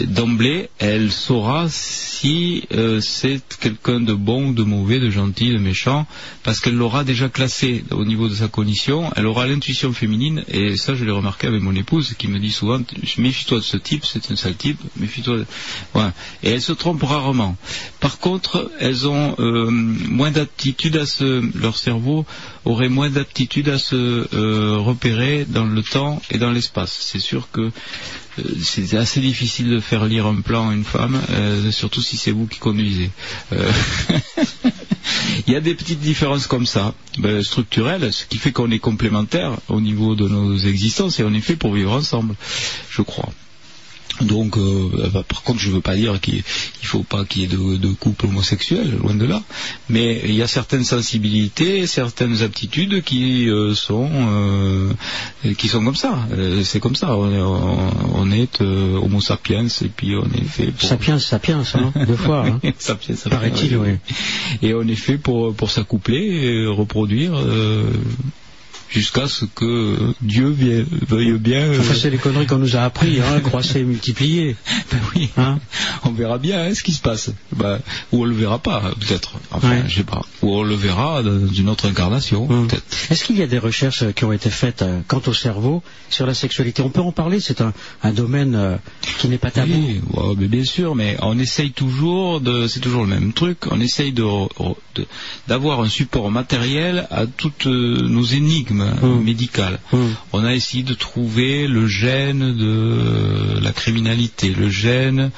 d'emblée, 0.06 0.70
elle 0.78 1.12
saura 1.12 1.68
si 1.70 2.64
euh, 2.74 3.02
c'est 3.02 3.42
quelqu'un 3.60 4.00
de 4.00 4.14
bon 4.14 4.50
ou 4.50 4.54
de 4.54 4.64
mauvais, 4.64 5.00
de 5.00 5.10
gentil, 5.10 5.52
de 5.52 5.58
méchant, 5.58 6.06
parce 6.44 6.60
qu'elle 6.60 6.76
l'aura 6.76 7.04
déjà 7.04 7.30
classé 7.30 7.84
au 7.92 8.06
niveau 8.06 8.28
de 8.28 8.36
sa 8.36 8.48
cognition, 8.48 9.12
elle 9.16 9.26
aura 9.26 9.48
l'intuition 9.48 9.92
féminine, 9.94 10.44
et 10.48 10.78
ça 10.78 10.96
je 10.96 11.06
l'ai 11.06 11.12
remarqué 11.12 11.48
avec 11.48 11.62
mon 11.62 11.74
épouse, 11.76 12.14
qui 12.18 12.28
me 12.28 12.40
dit 12.40 12.52
souvent, 12.52 12.80
méfie-toi 13.18 13.60
de 13.60 13.64
ce 13.64 13.78
type, 13.78 14.06
c'est 14.06 14.32
un 14.32 14.36
sale 14.36 14.56
type, 14.56 14.80
méfie-toi 14.98 15.38
de... 15.38 15.46
Et 16.44 16.52
elle 16.52 16.62
se 16.62 16.74
trompe 16.74 17.04
rarement. 17.04 17.58
Par 18.00 18.20
contre, 18.20 18.72
elles 18.80 19.08
ont 19.08 19.36
euh, 19.40 19.70
moins 19.72 20.32
d'aptitude 20.32 20.98
à 20.98 21.06
se... 21.06 21.42
leur 21.58 21.78
cerveau 21.78 22.26
aurait 22.66 22.90
moins 22.90 23.10
d'aptitude 23.10 23.70
à 23.70 23.80
se 23.80 24.28
euh, 24.34 24.78
repérer 24.78 25.46
dans 25.48 25.66
le 25.66 25.82
temps 25.82 26.22
et 26.30 26.38
dans 26.38 26.52
l'espace. 26.52 26.96
C'est 27.02 27.20
sûr 27.20 27.50
que 27.52 27.72
c'est 28.62 28.96
assez 28.98 29.20
difficile 29.20 29.70
de 29.70 29.80
faire 29.80 30.06
lire 30.06 30.26
un 30.26 30.42
plan 30.42 30.70
à 30.70 30.74
une 30.74 30.84
femme, 30.84 31.20
euh, 31.32 31.72
surtout 31.72 32.02
si 32.02 32.18
c'est 32.18 32.32
vous 32.32 32.48
qui 32.48 32.60
conduisez. 32.60 33.12
Euh, 33.54 33.72
Il 35.48 35.54
y 35.54 35.56
a 35.56 35.62
des 35.62 35.76
petites 35.76 36.00
différences 36.00 36.48
comme 36.48 36.66
ça, 36.66 36.94
ben, 37.18 37.44
structurelles, 37.44 38.12
ce 38.14 38.26
qui 38.26 38.38
fait 38.38 38.52
qu'on 38.52 38.70
est 38.72 38.80
complémentaires 38.80 39.58
au 39.68 39.82
niveau 39.82 40.16
de 40.16 40.28
nos 40.28 40.58
existences 40.58 41.20
et 41.20 41.24
on 41.24 41.34
est 41.34 41.42
fait 41.42 41.56
pour 41.56 41.74
vivre 41.74 41.94
ensemble, 41.94 42.36
je 42.90 43.02
crois. 43.02 43.30
Donc, 44.22 44.58
euh, 44.58 45.10
bah, 45.14 45.24
par 45.28 45.44
contre, 45.44 45.60
je 45.60 45.70
ne 45.70 45.76
veux 45.76 45.82
pas 45.82 45.96
dire 45.96 46.20
qu'il 46.20 46.36
ne 46.38 46.88
faut 46.88 47.04
pas 47.04 47.26
qu'il 47.26 47.42
y 47.42 47.46
ait 47.46 47.48
de, 47.48 47.78
de 47.78 47.88
couple 47.94 48.26
homosexuel, 48.26 48.98
loin 49.02 49.16
de 49.16 49.26
là. 49.26 49.42
Mais 49.90 50.22
il 50.26 50.34
y 50.36 50.42
a 50.42 50.48
certaines 50.48 50.84
sensibilités, 50.84 51.88
certaines 51.88 52.42
aptitudes 52.42 53.02
qui 53.04 53.50
euh, 53.50 53.74
sont 53.76 54.10
euh, 54.12 54.94
qui 55.58 55.68
sont 55.68 55.84
comme 55.84 55.96
ça. 55.96 56.20
Euh, 56.34 56.64
c'est 56.64 56.80
comme 56.80 56.96
ça. 56.96 57.16
On 57.16 57.32
est, 57.32 57.40
on- 57.42 57.90
on 58.22 58.32
est, 58.32 58.62
euh, 58.62 58.98
Homo 58.98 59.22
sapiens 59.22 59.66
et 59.68 59.88
puis 59.88 60.16
on 60.16 60.26
est 60.38 60.44
fait 60.44 60.68
pour. 60.72 60.88
Sapiens, 60.90 61.20
sapiens, 61.20 61.64
hein, 61.76 61.92
deux 62.06 62.16
fois. 62.16 62.46
hein. 62.48 62.60
sapiens, 62.80 63.16
sapiens, 63.16 63.38
Paraît-il, 63.40 63.78
oui. 63.78 63.92
Et 64.62 64.74
on 64.74 64.84
est 64.84 64.96
fait 64.96 65.18
pour 65.18 65.54
pour 65.56 65.72
s'accoupler, 65.72 66.18
et 66.20 66.66
reproduire. 66.68 67.34
Jusqu'à 68.92 69.28
ce 69.28 69.46
que 69.46 69.98
Dieu 70.22 70.56
veuille 71.08 71.34
bien. 71.34 71.60
euh, 71.62 71.80
Enfin, 71.80 71.94
c'est 71.94 72.10
les 72.10 72.18
conneries 72.18 72.48
qu'on 72.48 72.58
nous 72.58 72.76
a 72.76 72.82
appris, 72.82 73.22
hein, 73.22 73.40
croiser, 73.44 73.84
multiplier. 73.84 74.56
Ben 74.92 75.00
oui, 75.16 75.30
Hein 75.38 75.60
on 76.06 76.12
verra 76.12 76.38
bien 76.40 76.64
hein, 76.64 76.74
ce 76.74 76.82
qui 76.84 76.92
se 76.94 77.02
passe. 77.02 77.32
Ben, 77.56 77.80
ou 78.12 78.22
on 78.24 78.26
le 78.26 78.34
verra 78.34 78.58
pas, 78.58 78.82
peut-être. 79.00 79.34
Enfin, 79.52 79.70
Ouais. 79.70 79.84
je 79.88 79.98
sais 79.98 80.04
pas. 80.04 80.22
Ou 80.42 80.56
on 80.56 80.64
le 80.64 80.74
verra 80.74 81.22
dans 81.22 81.48
une 81.48 81.70
autre 81.70 81.88
incarnation, 81.88 82.50
Hum. 82.50 82.68
peut-être. 82.68 82.84
Est-ce 83.12 83.24
qu'il 83.26 83.38
y 83.38 83.44
a 83.44 83.48
des 83.48 83.60
recherches 83.60 84.02
euh, 84.04 84.12
qui 84.12 84.26
ont 84.26 84.32
été 84.32 84.50
faites 84.50 84.82
euh, 84.82 85.02
quant 85.08 85.22
au 85.28 85.34
cerveau 85.34 85.84
sur 86.10 86.26
la 86.26 86.34
sexualité? 86.34 86.82
On 86.82 86.90
peut 86.90 87.02
en 87.02 87.12
parler, 87.12 87.40
c'est 87.40 87.62
un, 87.62 87.74
un 88.04 88.12
domaine 88.12 88.56
euh, 88.56 88.78
qui 89.20 89.28
n'est 89.28 89.38
pas 89.38 89.52
tabou. 89.52 89.72
Oui, 89.74 90.02
ouais, 90.14 90.36
mais 90.38 90.48
bien 90.48 90.64
sûr, 90.66 90.96
mais 90.96 91.16
on 91.22 91.38
essaye 91.38 91.72
toujours 91.72 92.42
de, 92.42 92.68
c'est 92.68 92.80
toujours 92.80 93.04
le 93.04 93.10
même 93.10 93.34
truc, 93.34 93.60
on 93.70 93.80
essaye 93.80 94.14
de, 94.14 94.24
de- 94.96 95.06
d'avoir 95.48 95.82
un 95.82 95.90
support 95.90 96.32
matériel 96.32 97.08
à 97.12 97.28
toutes 97.28 97.68
nos 97.68 98.24
énigmes 98.24 98.79
euh, 98.82 99.20
médicales. 99.20 99.80
On 100.34 100.44
a 100.44 100.54
essayé 100.54 100.84
de 100.84 100.94
trouver 100.94 101.68
le 101.68 101.88
gène 101.88 102.56
de 102.56 103.60
la 103.62 103.72
criminalité, 103.72 104.50
le 104.50 104.70
gène 104.70 105.32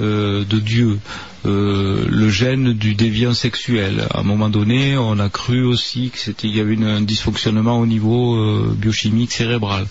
euh, 0.00 0.44
de 0.44 0.58
Dieu. 0.58 0.98
Euh, 1.44 2.06
le 2.08 2.30
gène 2.30 2.72
du 2.72 2.94
déviant 2.94 3.34
sexuel. 3.34 4.06
À 4.10 4.20
un 4.20 4.22
moment 4.22 4.48
donné, 4.48 4.96
on 4.96 5.18
a 5.18 5.28
cru 5.28 5.64
aussi 5.64 6.10
que 6.10 6.18
c'était 6.18 6.46
il 6.48 6.56
y 6.56 6.60
avait 6.60 6.74
une- 6.74 6.84
un 6.84 7.00
dysfonctionnement 7.00 7.78
au 7.80 7.86
niveau 7.86 8.36
euh, 8.36 8.74
biochimique 8.76 9.32
cérébral. 9.32 9.86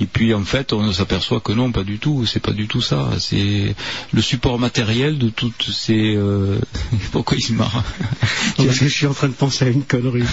Et 0.00 0.06
puis 0.06 0.34
en 0.34 0.42
fait, 0.44 0.72
on 0.72 0.92
s'aperçoit 0.92 1.40
que 1.40 1.52
non, 1.52 1.70
pas 1.72 1.84
du 1.84 1.98
tout. 1.98 2.26
C'est 2.26 2.40
pas 2.40 2.52
du 2.52 2.66
tout 2.68 2.80
ça. 2.80 3.10
C'est 3.18 3.74
le 4.12 4.22
support 4.22 4.58
matériel 4.58 5.18
de 5.18 5.28
toutes 5.28 5.70
ces. 5.72 6.14
euh, 6.16 6.58
Pourquoi 7.12 7.36
il 7.36 7.42
se 7.42 7.52
marre 7.52 7.84
Parce 8.56 8.78
que 8.78 8.88
je 8.88 8.94
suis 8.94 9.06
en 9.06 9.14
train 9.14 9.28
de 9.28 9.32
penser 9.34 9.64
à 9.66 9.68
une 9.68 9.84
connerie. 9.84 10.24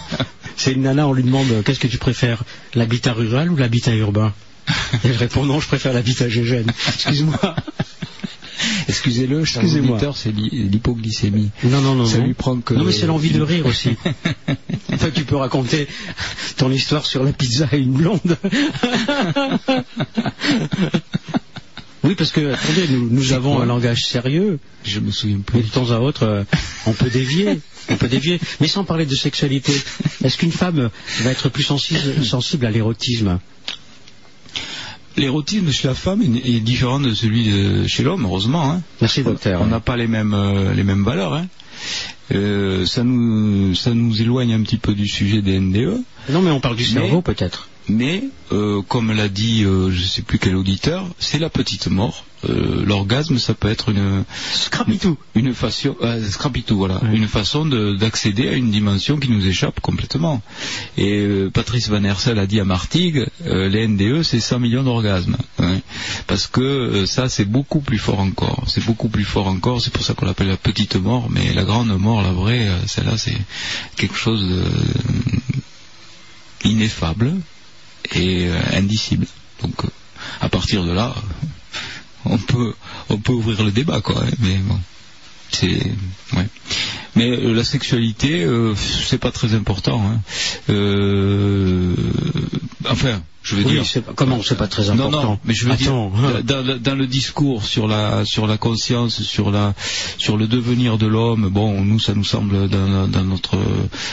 c'est 0.56 0.72
une 0.72 0.82
nana, 0.82 1.06
on 1.08 1.12
lui 1.12 1.22
demande 1.22 1.50
euh, 1.50 1.62
qu'est-ce 1.62 1.80
que 1.80 1.86
tu 1.88 1.98
préfères, 1.98 2.42
l'habitat 2.74 3.12
rural 3.14 3.50
ou 3.50 3.56
l'habitat 3.56 3.94
urbain? 3.94 4.32
Et 5.04 5.08
elle 5.08 5.16
répond 5.16 5.44
non, 5.44 5.60
je 5.60 5.66
préfère 5.66 5.92
l'habitat 5.92 6.28
gégène. 6.28 6.70
Excuse-moi. 6.88 7.56
Excusez-le, 8.88 9.40
Excusez-moi. 9.42 9.98
c'est 10.14 10.32
l'hy- 10.32 10.68
l'hypoglycémie. 10.68 11.50
Non, 11.64 11.80
non, 11.80 11.94
non. 11.94 12.06
Ça 12.06 12.18
non. 12.18 12.26
lui 12.26 12.34
prend 12.34 12.56
que. 12.60 12.74
Non, 12.74 12.84
mais 12.84 12.92
c'est 12.92 13.06
l'envie 13.06 13.30
de 13.30 13.42
rire 13.42 13.66
aussi. 13.66 13.90
Enfin, 14.92 15.10
tu 15.14 15.24
peux 15.24 15.36
raconter 15.36 15.86
ton 16.58 16.70
histoire 16.70 17.06
sur 17.06 17.22
la 17.24 17.32
pizza 17.32 17.66
et 17.72 17.78
une 17.78 17.92
blonde. 17.92 18.20
Oui, 22.02 22.14
parce 22.14 22.32
que, 22.32 22.52
attendez, 22.54 22.88
nous, 22.88 23.10
nous 23.10 23.32
avons 23.34 23.56
quoi 23.56 23.64
un 23.64 23.66
langage 23.66 24.00
sérieux. 24.06 24.58
Je 24.84 25.00
me 25.00 25.10
souviens 25.10 25.40
plus. 25.40 25.58
Mais 25.58 25.64
de 25.64 25.68
temps 25.68 25.90
à 25.90 25.98
autre, 25.98 26.22
euh, 26.22 26.44
on 26.86 26.92
peut 26.94 27.10
dévier. 27.10 27.60
On 27.90 27.96
peut 27.96 28.08
dévier. 28.08 28.40
Mais 28.60 28.68
sans 28.68 28.84
parler 28.84 29.04
de 29.04 29.14
sexualité, 29.14 29.72
est-ce 30.24 30.38
qu'une 30.38 30.50
femme 30.52 30.88
va 31.20 31.30
être 31.30 31.50
plus 31.50 31.62
sensible, 31.62 32.24
sensible 32.24 32.64
à 32.64 32.70
l'érotisme? 32.70 33.38
L'érotisme 35.20 35.70
chez 35.70 35.88
la 35.88 35.94
femme 35.94 36.22
est, 36.22 36.48
est 36.48 36.60
différent 36.60 37.00
de 37.00 37.14
celui 37.14 37.50
de 37.50 37.86
chez 37.86 38.02
l'homme, 38.02 38.24
heureusement. 38.24 38.70
Hein. 38.70 38.82
Merci, 39.00 39.22
docteur. 39.22 39.60
On 39.62 39.66
n'a 39.66 39.80
pas 39.80 39.96
les 39.96 40.06
mêmes, 40.06 40.34
euh, 40.34 40.74
les 40.74 40.84
mêmes 40.84 41.04
valeurs. 41.04 41.34
Hein. 41.34 41.46
Euh, 42.32 42.86
ça, 42.86 43.02
nous, 43.02 43.74
ça 43.74 43.92
nous 43.92 44.20
éloigne 44.20 44.52
un 44.52 44.62
petit 44.62 44.76
peu 44.76 44.94
du 44.94 45.08
sujet 45.08 45.42
des 45.42 45.58
NDE. 45.58 46.02
Non, 46.30 46.42
mais 46.42 46.50
on 46.50 46.60
parle 46.60 46.76
du 46.76 46.84
cerveau 46.84 47.22
peut-être. 47.22 47.68
Mais, 47.92 48.22
euh, 48.52 48.82
comme 48.82 49.10
l'a 49.12 49.28
dit, 49.28 49.64
euh, 49.64 49.90
je 49.90 50.04
sais 50.04 50.22
plus 50.22 50.38
quel 50.38 50.54
auditeur, 50.54 51.04
c'est 51.18 51.40
la 51.40 51.50
petite 51.50 51.88
mort. 51.88 52.24
Euh, 52.48 52.84
L'orgasme, 52.86 53.36
ça 53.38 53.52
peut 53.52 53.68
être 53.68 53.88
une 53.90 54.24
Scrapitou. 54.54 55.18
une 55.34 55.52
façon, 55.54 55.96
scrapitou, 56.30 56.76
voilà, 56.78 57.00
une 57.12 57.26
façon 57.26 57.66
de- 57.66 57.96
d'accéder 57.96 58.48
à 58.48 58.52
une 58.52 58.70
dimension 58.70 59.18
qui 59.18 59.28
nous 59.30 59.44
échappe 59.46 59.80
complètement. 59.80 60.40
Et 60.96 61.26
Patrice 61.52 61.88
Van 61.88 62.02
Hersel 62.04 62.38
a 62.38 62.46
dit 62.46 62.60
à 62.60 62.64
Martigues, 62.64 63.26
les 63.44 63.88
NDE, 63.88 64.22
c'est 64.22 64.40
100 64.40 64.60
millions 64.60 64.82
d'orgasmes, 64.84 65.36
hein. 65.58 65.80
parce 66.28 66.46
que 66.46 67.04
ça, 67.06 67.28
c'est 67.28 67.44
beaucoup 67.44 67.80
plus 67.80 67.98
fort 67.98 68.20
encore. 68.20 68.62
C'est 68.68 68.84
beaucoup 68.86 69.08
plus 69.08 69.24
fort 69.24 69.48
encore. 69.48 69.80
C'est 69.82 69.92
pour 69.92 70.04
ça 70.04 70.14
qu'on 70.14 70.26
l'appelle 70.26 70.48
la 70.48 70.56
petite 70.56 70.96
mort, 70.96 71.28
mais 71.28 71.52
la 71.52 71.64
grande 71.64 71.88
mort, 71.98 72.22
la 72.22 72.32
vraie, 72.32 72.68
celle-là, 72.86 73.18
c'est 73.18 73.36
quelque 73.96 74.16
chose 74.16 74.42
de 74.48 74.62
ineffable 76.64 77.34
et 78.14 78.48
euh, 78.48 78.60
indicible. 78.72 79.26
Donc, 79.62 79.84
euh, 79.84 79.88
à 80.40 80.48
partir 80.48 80.84
de 80.84 80.92
là, 80.92 81.14
on 82.24 82.38
peut, 82.38 82.74
on 83.08 83.18
peut 83.18 83.32
ouvrir 83.32 83.62
le 83.64 83.70
débat, 83.70 84.00
quoi. 84.00 84.22
hein, 84.22 84.30
mais 84.40 84.56
bon, 84.58 84.78
c'est, 85.52 85.80
ouais. 86.36 86.46
Mais 87.16 87.28
euh, 87.30 87.52
la 87.52 87.64
sexualité, 87.64 88.44
euh, 88.44 88.74
c'est 88.76 89.18
pas 89.18 89.32
très 89.32 89.54
important. 89.54 90.00
Hein. 90.06 90.20
Euh, 90.70 91.94
enfin, 92.88 93.20
je 93.42 93.56
veux 93.56 93.64
Oui, 93.64 93.80
dire. 93.80 94.02
pas- 94.02 94.12
comment 94.14 94.40
c'est 94.44 94.56
pas 94.56 94.68
très 94.68 94.84
Non, 94.86 95.06
important 95.06 95.22
non, 95.22 95.38
mais 95.44 95.54
je 95.54 95.64
veux 95.66 95.72
Attends, 95.72 96.10
dire, 96.10 96.56
hein. 96.56 96.78
dans, 96.80 96.94
le 96.94 97.06
discours 97.06 97.64
sur 97.64 97.88
la 97.88 98.24
sur 98.24 98.46
la 98.46 98.58
conscience, 98.58 99.22
sur 99.22 99.50
la 99.50 99.74
sur 100.18 100.36
le 100.36 100.46
devenir 100.46 100.98
de 100.98 101.06
l'homme, 101.06 101.48
bon, 101.48 101.82
nous 101.82 101.98
ça 101.98 102.14
nous 102.14 102.22
semble 102.24 102.68
dans, 102.68 103.08
dans 103.08 103.24
notre 103.24 103.58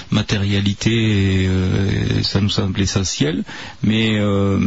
matérialité, 0.10 1.44
et, 1.44 1.48
euh, 1.48 2.24
ça 2.24 2.42
nous 2.42 2.50
semble 2.50 2.80
essentiel. 2.82 3.44
Mais 3.84 4.18
euh, 4.18 4.60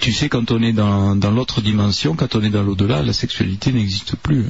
tu 0.00 0.12
sais, 0.12 0.28
quand 0.28 0.50
on 0.50 0.62
est 0.62 0.72
dans 0.72 1.16
dans 1.16 1.30
l'autre 1.30 1.60
dimension, 1.60 2.14
quand 2.14 2.34
on 2.36 2.42
est 2.42 2.50
dans 2.50 2.62
l'au-delà, 2.62 3.02
la 3.02 3.12
sexualité 3.12 3.72
n'existe 3.72 4.16
plus. 4.16 4.46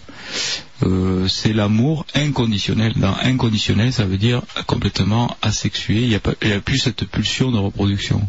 Euh, 0.82 1.28
c'est 1.28 1.52
l'amour 1.52 2.06
inconditionnel. 2.14 2.92
Dans 2.96 3.14
inconditionnel, 3.22 3.92
ça 3.92 4.04
veut 4.04 4.18
dire 4.18 4.42
complètement 4.66 5.36
asexué. 5.42 6.02
Il 6.02 6.08
n'y 6.08 6.14
a, 6.16 6.56
a 6.56 6.60
plus 6.60 6.78
cette 6.78 7.04
pulsion 7.06 7.50
de 7.50 7.58
reproduction. 7.58 8.20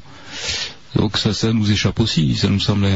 Donc 0.96 1.18
ça, 1.18 1.34
ça 1.34 1.52
nous 1.52 1.72
échappe 1.72 2.00
aussi, 2.00 2.36
ça 2.36 2.50
nous 2.50 2.60
semble 2.60 2.88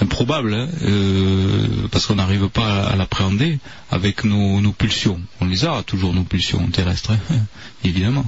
improbable, 0.00 0.54
hein, 0.54 0.68
euh, 0.82 1.66
parce 1.90 2.06
qu'on 2.06 2.16
n'arrive 2.16 2.48
pas 2.48 2.84
à, 2.84 2.92
à 2.92 2.96
l'appréhender 2.96 3.58
avec 3.90 4.24
nos, 4.24 4.60
nos 4.60 4.72
pulsions. 4.72 5.20
On 5.40 5.46
les 5.46 5.64
a 5.64 5.82
toujours 5.82 6.12
nos 6.14 6.24
pulsions 6.24 6.66
terrestres, 6.68 7.12
hein, 7.12 7.18
évidemment. 7.84 8.26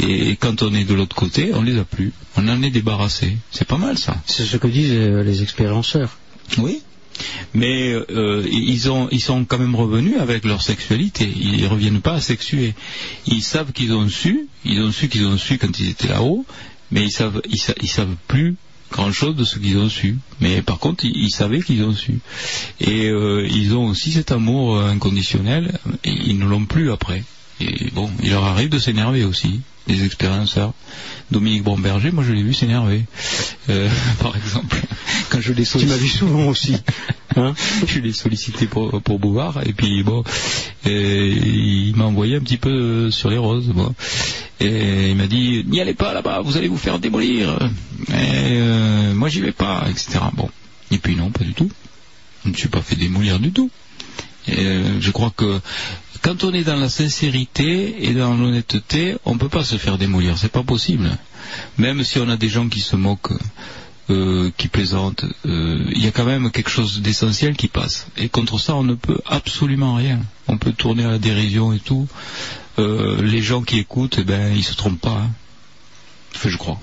Et, 0.00 0.36
quand 0.36 0.62
on 0.62 0.74
est 0.74 0.84
de 0.84 0.94
l'autre 0.94 1.16
côté, 1.16 1.52
on 1.54 1.62
les 1.62 1.78
a 1.78 1.84
plus. 1.84 2.12
On 2.36 2.48
en 2.48 2.62
est 2.62 2.70
débarrassé. 2.70 3.36
C'est 3.50 3.66
pas 3.66 3.78
mal 3.78 3.98
ça. 3.98 4.16
C'est 4.26 4.44
ce 4.44 4.56
que 4.56 4.68
disent 4.68 4.92
euh, 4.92 5.22
les 5.22 5.42
expérienceurs. 5.42 6.18
Oui. 6.58 6.82
Mais 7.54 7.92
euh, 7.92 8.46
ils, 8.50 8.90
ont, 8.90 9.08
ils 9.10 9.20
sont 9.20 9.44
quand 9.44 9.58
même 9.58 9.74
revenus 9.74 10.18
avec 10.18 10.44
leur 10.44 10.62
sexualité. 10.62 11.30
Ils 11.36 11.66
reviennent 11.66 12.00
pas 12.00 12.14
asexués. 12.14 12.74
Ils 13.26 13.42
savent 13.42 13.72
qu'ils 13.72 13.92
ont 13.92 14.08
su, 14.08 14.48
ils 14.64 14.80
ont 14.80 14.90
su 14.92 15.08
qu'ils 15.08 15.26
ont 15.26 15.36
su 15.36 15.58
quand 15.58 15.78
ils 15.78 15.90
étaient 15.90 16.08
là-haut, 16.08 16.46
mais 16.92 17.02
ils 17.04 17.10
savent, 17.10 17.40
ils, 17.48 17.58
sa- 17.58 17.74
ils 17.82 17.88
savent 17.88 18.14
plus 18.28 18.54
grand-chose 18.92 19.34
de 19.34 19.44
ce 19.44 19.58
qu'ils 19.58 19.78
ont 19.78 19.88
su. 19.88 20.18
Mais 20.40 20.62
par 20.62 20.78
contre, 20.78 21.04
ils, 21.04 21.30
savaient 21.30 21.62
qu'ils 21.62 21.82
ont 21.82 21.94
su. 21.94 22.20
Et 22.80 23.08
euh, 23.08 23.48
ils 23.50 23.74
ont 23.74 23.86
aussi 23.86 24.12
cet 24.12 24.30
amour 24.32 24.78
inconditionnel. 24.80 25.78
Et 26.04 26.10
ils 26.10 26.38
ne 26.38 26.44
l'ont 26.44 26.66
plus 26.66 26.92
après. 26.92 27.24
Et 27.62 27.90
bon, 27.92 28.10
il 28.22 28.30
leur 28.30 28.44
arrive 28.44 28.68
de 28.70 28.78
s'énerver 28.78 29.24
aussi, 29.24 29.60
des 29.86 30.04
expérienceurs. 30.04 30.72
Dominique 31.30 31.62
Bromberger, 31.62 32.10
moi 32.10 32.24
je 32.26 32.32
l'ai 32.32 32.42
vu 32.42 32.54
s'énerver, 32.54 33.04
Euh, 33.70 33.88
par 34.20 34.36
exemple, 34.36 34.76
quand 35.30 35.40
je 35.40 35.52
l'ai 35.52 35.64
sollicité. 35.64 35.94
Tu 35.94 36.00
m'as 36.00 36.04
vu 36.04 36.08
souvent 36.08 36.46
aussi. 36.48 36.76
Hein 37.36 37.54
je 37.86 38.00
l'ai 38.00 38.12
sollicité 38.12 38.66
pour, 38.66 39.00
pour 39.02 39.18
Bouvard, 39.18 39.60
et 39.64 39.72
puis 39.72 40.02
bon, 40.02 40.24
et 40.84 41.28
il 41.30 41.94
m'a 41.96 42.04
envoyé 42.04 42.36
un 42.36 42.40
petit 42.40 42.56
peu 42.56 43.10
sur 43.10 43.30
les 43.30 43.38
roses. 43.38 43.68
Bon. 43.68 43.94
Et 44.60 45.10
il 45.10 45.16
m'a 45.16 45.26
dit, 45.26 45.64
n'y 45.66 45.80
allez 45.80 45.94
pas 45.94 46.12
là-bas, 46.12 46.40
vous 46.40 46.56
allez 46.56 46.68
vous 46.68 46.76
faire 46.76 46.98
démolir. 46.98 47.58
Et, 48.08 48.12
euh, 48.12 49.14
moi 49.14 49.28
j'y 49.28 49.40
vais 49.40 49.52
pas, 49.52 49.86
etc. 49.88 50.18
Bon. 50.34 50.50
Et 50.90 50.98
puis 50.98 51.16
non, 51.16 51.30
pas 51.30 51.44
du 51.44 51.54
tout. 51.54 51.70
Je 52.44 52.50
ne 52.50 52.54
suis 52.54 52.68
pas 52.68 52.82
fait 52.82 52.96
démolir 52.96 53.38
du 53.38 53.52
tout. 53.52 53.70
Et, 54.48 54.58
euh, 54.58 55.00
je 55.00 55.10
crois 55.12 55.32
que 55.34 55.60
quand 56.22 56.44
on 56.44 56.52
est 56.52 56.64
dans 56.64 56.76
la 56.76 56.88
sincérité 56.88 58.06
et 58.06 58.14
dans 58.14 58.34
l'honnêteté, 58.34 59.16
on 59.24 59.34
ne 59.34 59.38
peut 59.38 59.48
pas 59.48 59.64
se 59.64 59.76
faire 59.76 59.98
démolir, 59.98 60.38
c'est 60.38 60.52
pas 60.52 60.62
possible. 60.62 61.10
Même 61.78 62.04
si 62.04 62.18
on 62.18 62.28
a 62.28 62.36
des 62.36 62.48
gens 62.48 62.68
qui 62.68 62.80
se 62.80 62.96
moquent, 62.96 63.32
euh, 64.10 64.50
qui 64.56 64.68
plaisantent, 64.68 65.24
euh, 65.46 65.84
il 65.90 66.02
y 66.02 66.06
a 66.06 66.12
quand 66.12 66.24
même 66.24 66.50
quelque 66.50 66.70
chose 66.70 67.02
d'essentiel 67.02 67.56
qui 67.56 67.68
passe. 67.68 68.06
Et 68.16 68.28
contre 68.28 68.58
ça, 68.58 68.76
on 68.76 68.84
ne 68.84 68.94
peut 68.94 69.18
absolument 69.26 69.94
rien. 69.94 70.20
On 70.48 70.58
peut 70.58 70.72
tourner 70.72 71.04
à 71.04 71.10
la 71.10 71.18
dérision 71.18 71.72
et 71.72 71.80
tout. 71.80 72.06
Euh, 72.78 73.20
les 73.22 73.42
gens 73.42 73.62
qui 73.62 73.78
écoutent, 73.78 74.16
eh 74.18 74.24
ben, 74.24 74.54
ils 74.54 74.64
se 74.64 74.74
trompent 74.74 75.00
pas. 75.00 75.22
Hein. 75.24 75.30
Je 76.44 76.56
crois. 76.56 76.80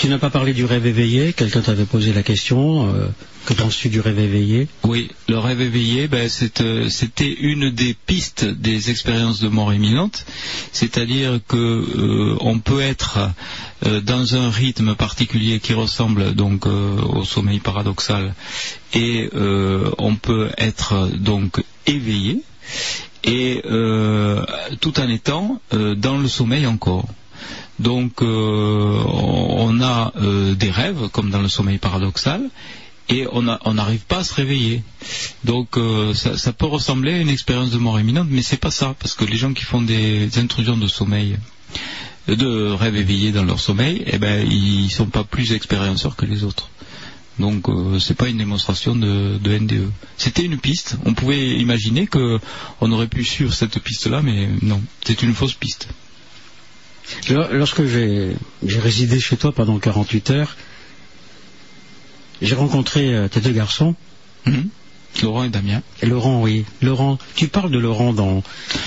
Tu 0.00 0.08
n'as 0.08 0.16
pas 0.16 0.30
parlé 0.30 0.54
du 0.54 0.64
rêve 0.64 0.86
éveillé. 0.86 1.34
Quelqu'un 1.34 1.60
t'avait 1.60 1.84
posé 1.84 2.14
la 2.14 2.22
question. 2.22 2.88
euh, 2.88 3.08
que 3.44 3.52
penses-tu 3.52 3.90
du 3.90 4.00
rêve 4.00 4.18
éveillé? 4.18 4.66
Oui, 4.82 5.10
le 5.28 5.36
rêve 5.36 5.60
éveillé, 5.60 6.08
ben, 6.08 6.26
euh, 6.62 6.88
c'était 6.88 7.30
une 7.30 7.68
des 7.68 7.92
pistes 8.06 8.46
des 8.46 8.90
expériences 8.90 9.40
de 9.40 9.48
mort 9.48 9.74
imminente, 9.74 10.24
c'est-à-dire 10.72 11.38
que 11.46 11.58
euh, 11.58 12.58
peut 12.64 12.80
être 12.80 13.18
dans 14.02 14.36
un 14.36 14.48
rythme 14.48 14.94
particulier 14.94 15.60
qui 15.60 15.74
ressemble 15.74 16.34
donc 16.34 16.64
au 16.66 17.24
sommeil 17.24 17.58
paradoxal, 17.58 18.34
et 18.94 19.28
on 19.98 20.16
peut 20.16 20.50
être 20.56 21.08
donc 21.14 21.62
éveillé, 21.86 22.42
et 23.24 23.62
tout 24.80 25.00
en 25.00 25.08
étant 25.08 25.60
dans 25.72 26.18
le 26.18 26.28
sommeil 26.28 26.66
encore. 26.66 27.06
Donc 27.80 28.20
euh, 28.20 29.02
on 29.06 29.80
a 29.80 30.12
euh, 30.16 30.54
des 30.54 30.70
rêves 30.70 31.08
comme 31.12 31.30
dans 31.30 31.40
le 31.40 31.48
sommeil 31.48 31.78
paradoxal 31.78 32.42
et 33.08 33.26
on 33.32 33.42
n'arrive 33.42 34.04
pas 34.04 34.18
à 34.18 34.24
se 34.24 34.34
réveiller. 34.34 34.82
Donc 35.44 35.78
euh, 35.78 36.12
ça, 36.14 36.52
peut 36.52 36.66
ressembler 36.66 37.14
à 37.14 37.18
une 37.18 37.30
expérience 37.30 37.70
de 37.70 37.78
mort 37.78 37.98
imminente, 37.98 38.28
mais 38.30 38.42
c'est 38.42 38.58
pas 38.58 38.70
ça 38.70 38.94
parce 38.98 39.14
que 39.14 39.24
les 39.24 39.36
gens 39.36 39.54
qui 39.54 39.64
font 39.64 39.80
des 39.80 40.38
intrusions 40.38 40.76
de 40.76 40.86
sommeil, 40.86 41.38
de 42.28 42.70
rêve 42.70 42.96
éveillé 42.96 43.32
dans 43.32 43.44
leur 43.44 43.58
sommeil, 43.58 44.04
eh 44.06 44.18
ben 44.18 44.46
ils 44.46 44.90
sont 44.90 45.06
pas 45.06 45.24
plus 45.24 45.52
expérienceurs 45.54 46.16
que 46.16 46.26
les 46.26 46.44
autres. 46.44 46.68
Donc 47.38 47.70
euh, 47.70 47.98
c'est 47.98 48.14
pas 48.14 48.28
une 48.28 48.36
démonstration 48.36 48.94
de, 48.94 49.38
de 49.38 49.58
NDE. 49.58 49.90
C'était 50.18 50.44
une 50.44 50.58
piste. 50.58 50.98
On 51.06 51.14
pouvait 51.14 51.56
imaginer 51.58 52.06
que 52.06 52.38
on 52.82 52.92
aurait 52.92 53.08
pu 53.08 53.24
suivre 53.24 53.54
cette 53.54 53.80
piste-là, 53.80 54.20
mais 54.22 54.50
non, 54.60 54.82
c'est 55.02 55.22
une 55.22 55.34
fausse 55.34 55.54
piste. 55.54 55.88
Lors- 57.28 57.48
Lorsque 57.52 57.84
j'ai 57.84 58.36
résidé 58.62 59.20
chez 59.20 59.36
toi 59.36 59.52
pendant 59.52 59.78
48 59.78 60.30
heures, 60.30 60.56
j'ai 62.42 62.54
rencontré 62.54 63.14
euh, 63.14 63.28
tes 63.28 63.40
deux 63.40 63.52
garçons. 63.52 63.94
Laurent 65.22 65.42
et 65.44 65.48
Damien. 65.48 65.82
Et 66.02 66.06
Laurent, 66.06 66.40
oui. 66.40 66.64
Laurent, 66.80 67.18
tu 67.34 67.48
parles 67.48 67.70
de 67.70 67.78
Laurent 67.78 68.12
dans, 68.12 68.42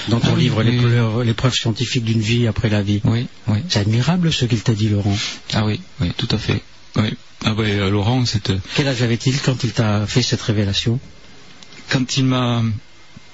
dans 0.08 0.20
ton 0.20 0.30
Ah 0.30 0.34
oui, 0.36 0.44
livre 0.44 0.64
oui. 0.64 0.72
L'épreuve 0.72 1.22
l'épreuve 1.24 1.54
scientifique 1.54 2.04
d'une 2.06 2.22
vie 2.22 2.48
après 2.48 2.70
la 2.70 2.82
vie. 2.82 3.02
Oui, 3.04 3.28
oui. 3.48 3.60
C'est 3.70 3.80
admirable 3.80 4.32
ce 4.32 4.46
qu'il 4.46 4.62
t'a 4.62 4.74
dit, 4.74 4.90
Laurent. 4.90 5.16
Ah 5.54 5.66
oui, 5.66 5.82
oui, 6.00 6.12
tout 6.18 6.30
à 6.32 6.38
fait. 6.38 6.62
Oui. 6.96 7.14
Ah 7.46 7.54
euh, 7.60 7.90
Laurent, 7.90 8.26
c'est 8.26 8.50
euh, 8.52 8.58
Quel 8.76 8.88
âge 8.88 9.02
avait-il 9.04 9.40
quand 9.42 9.64
il 9.66 9.74
t'a 9.74 10.08
fait 10.08 10.22
cette 10.22 10.42
révélation? 10.42 11.00
quand 11.90 12.18
il 12.18 12.24
m'a. 12.26 12.64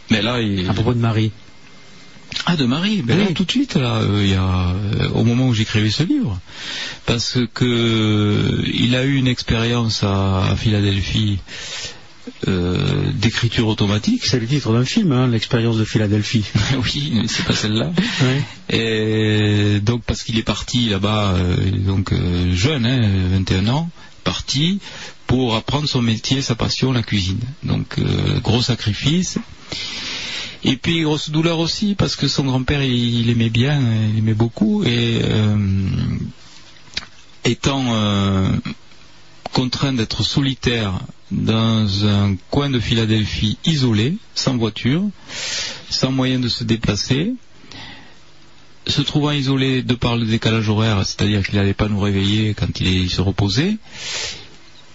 Mais 0.10 0.22
là, 0.24 0.42
il... 0.42 0.68
À 0.68 0.74
propos 0.74 0.94
de 0.96 1.00
Marie. 1.00 1.32
Ah, 2.46 2.56
de 2.56 2.66
Marie, 2.66 3.02
ben 3.02 3.18
Oui. 3.18 3.26
là, 3.26 3.34
tout 3.34 3.44
de 3.44 3.52
suite, 3.52 3.76
là, 3.76 3.98
euh, 3.98 4.22
il 4.24 4.30
y 4.30 4.36
a, 4.36 4.70
euh, 4.70 5.10
au 5.14 5.24
moment 5.24 5.48
où 5.48 5.54
j'écrivais 5.54 5.90
ce 5.90 6.04
livre. 6.04 6.40
Parce 7.06 7.38
que 7.54 7.66
euh, 7.66 8.64
il 8.74 8.96
a 8.96 9.04
eu 9.04 9.16
une 9.16 9.28
expérience 9.28 10.04
à, 10.04 10.46
à 10.52 10.56
Philadelphie 10.56 11.40
d'écriture 12.46 13.68
automatique. 13.68 14.24
C'est 14.26 14.40
le 14.40 14.46
titre 14.46 14.72
d'un 14.72 14.86
film, 14.86 15.12
hein, 15.12 15.28
l'expérience 15.28 15.78
de 15.78 15.84
Philadelphie. 15.84 16.46
oui, 16.84 17.12
mais 17.14 17.28
c'est 17.28 17.44
pas 17.44 17.56
celle-là. 17.56 17.92
Et 18.70 19.80
donc 19.82 20.04
parce 20.04 20.24
qu'il 20.24 20.38
est 20.38 20.44
parti 20.44 20.90
là-bas, 20.90 21.36
donc 21.86 22.14
jeune, 22.54 22.86
hein, 22.86 23.02
21 23.34 23.68
ans, 23.68 23.90
parti 24.24 24.80
pour 25.30 25.56
apprendre 25.56 25.88
son 25.88 26.02
métier, 26.02 26.42
sa 26.42 26.56
passion, 26.56 26.92
la 26.92 27.04
cuisine. 27.04 27.40
Donc 27.62 28.00
euh, 28.00 28.40
gros 28.40 28.64
sacrifice. 28.64 29.38
Et 30.64 30.76
puis 30.76 31.04
grosse 31.04 31.30
douleur 31.30 31.60
aussi 31.60 31.94
parce 31.94 32.16
que 32.16 32.28
son 32.28 32.46
grand-père 32.46 32.82
il, 32.82 33.20
il 33.22 33.30
aimait 33.30 33.52
bien, 33.52 33.80
il 34.12 34.18
aimait 34.18 34.34
beaucoup 34.34 34.84
et 34.84 35.22
euh, 35.24 35.56
étant 37.46 37.86
euh, 37.94 38.50
contraint 39.54 39.94
d'être 39.94 40.24
solitaire 40.24 41.00
dans 41.30 42.08
un 42.08 42.36
coin 42.50 42.72
de 42.72 42.80
Philadelphie 42.80 43.60
isolé, 43.66 44.18
sans 44.34 44.58
voiture, 44.58 45.04
sans 45.92 46.12
moyen 46.12 46.40
de 46.40 46.50
se 46.50 46.64
déplacer, 46.64 47.34
se 48.88 49.04
trouvant 49.04 49.32
isolé 49.32 49.84
de 49.84 49.94
par 49.94 50.18
le 50.18 50.26
décalage 50.26 50.70
horaire, 50.70 51.06
c'est-à-dire 51.06 51.46
qu'il 51.46 51.60
n'allait 51.60 51.76
pas 51.76 51.88
nous 51.88 52.00
réveiller 52.00 52.56
quand 52.56 52.80
il, 52.82 53.12
se 53.12 53.22
reposait, 53.22 53.78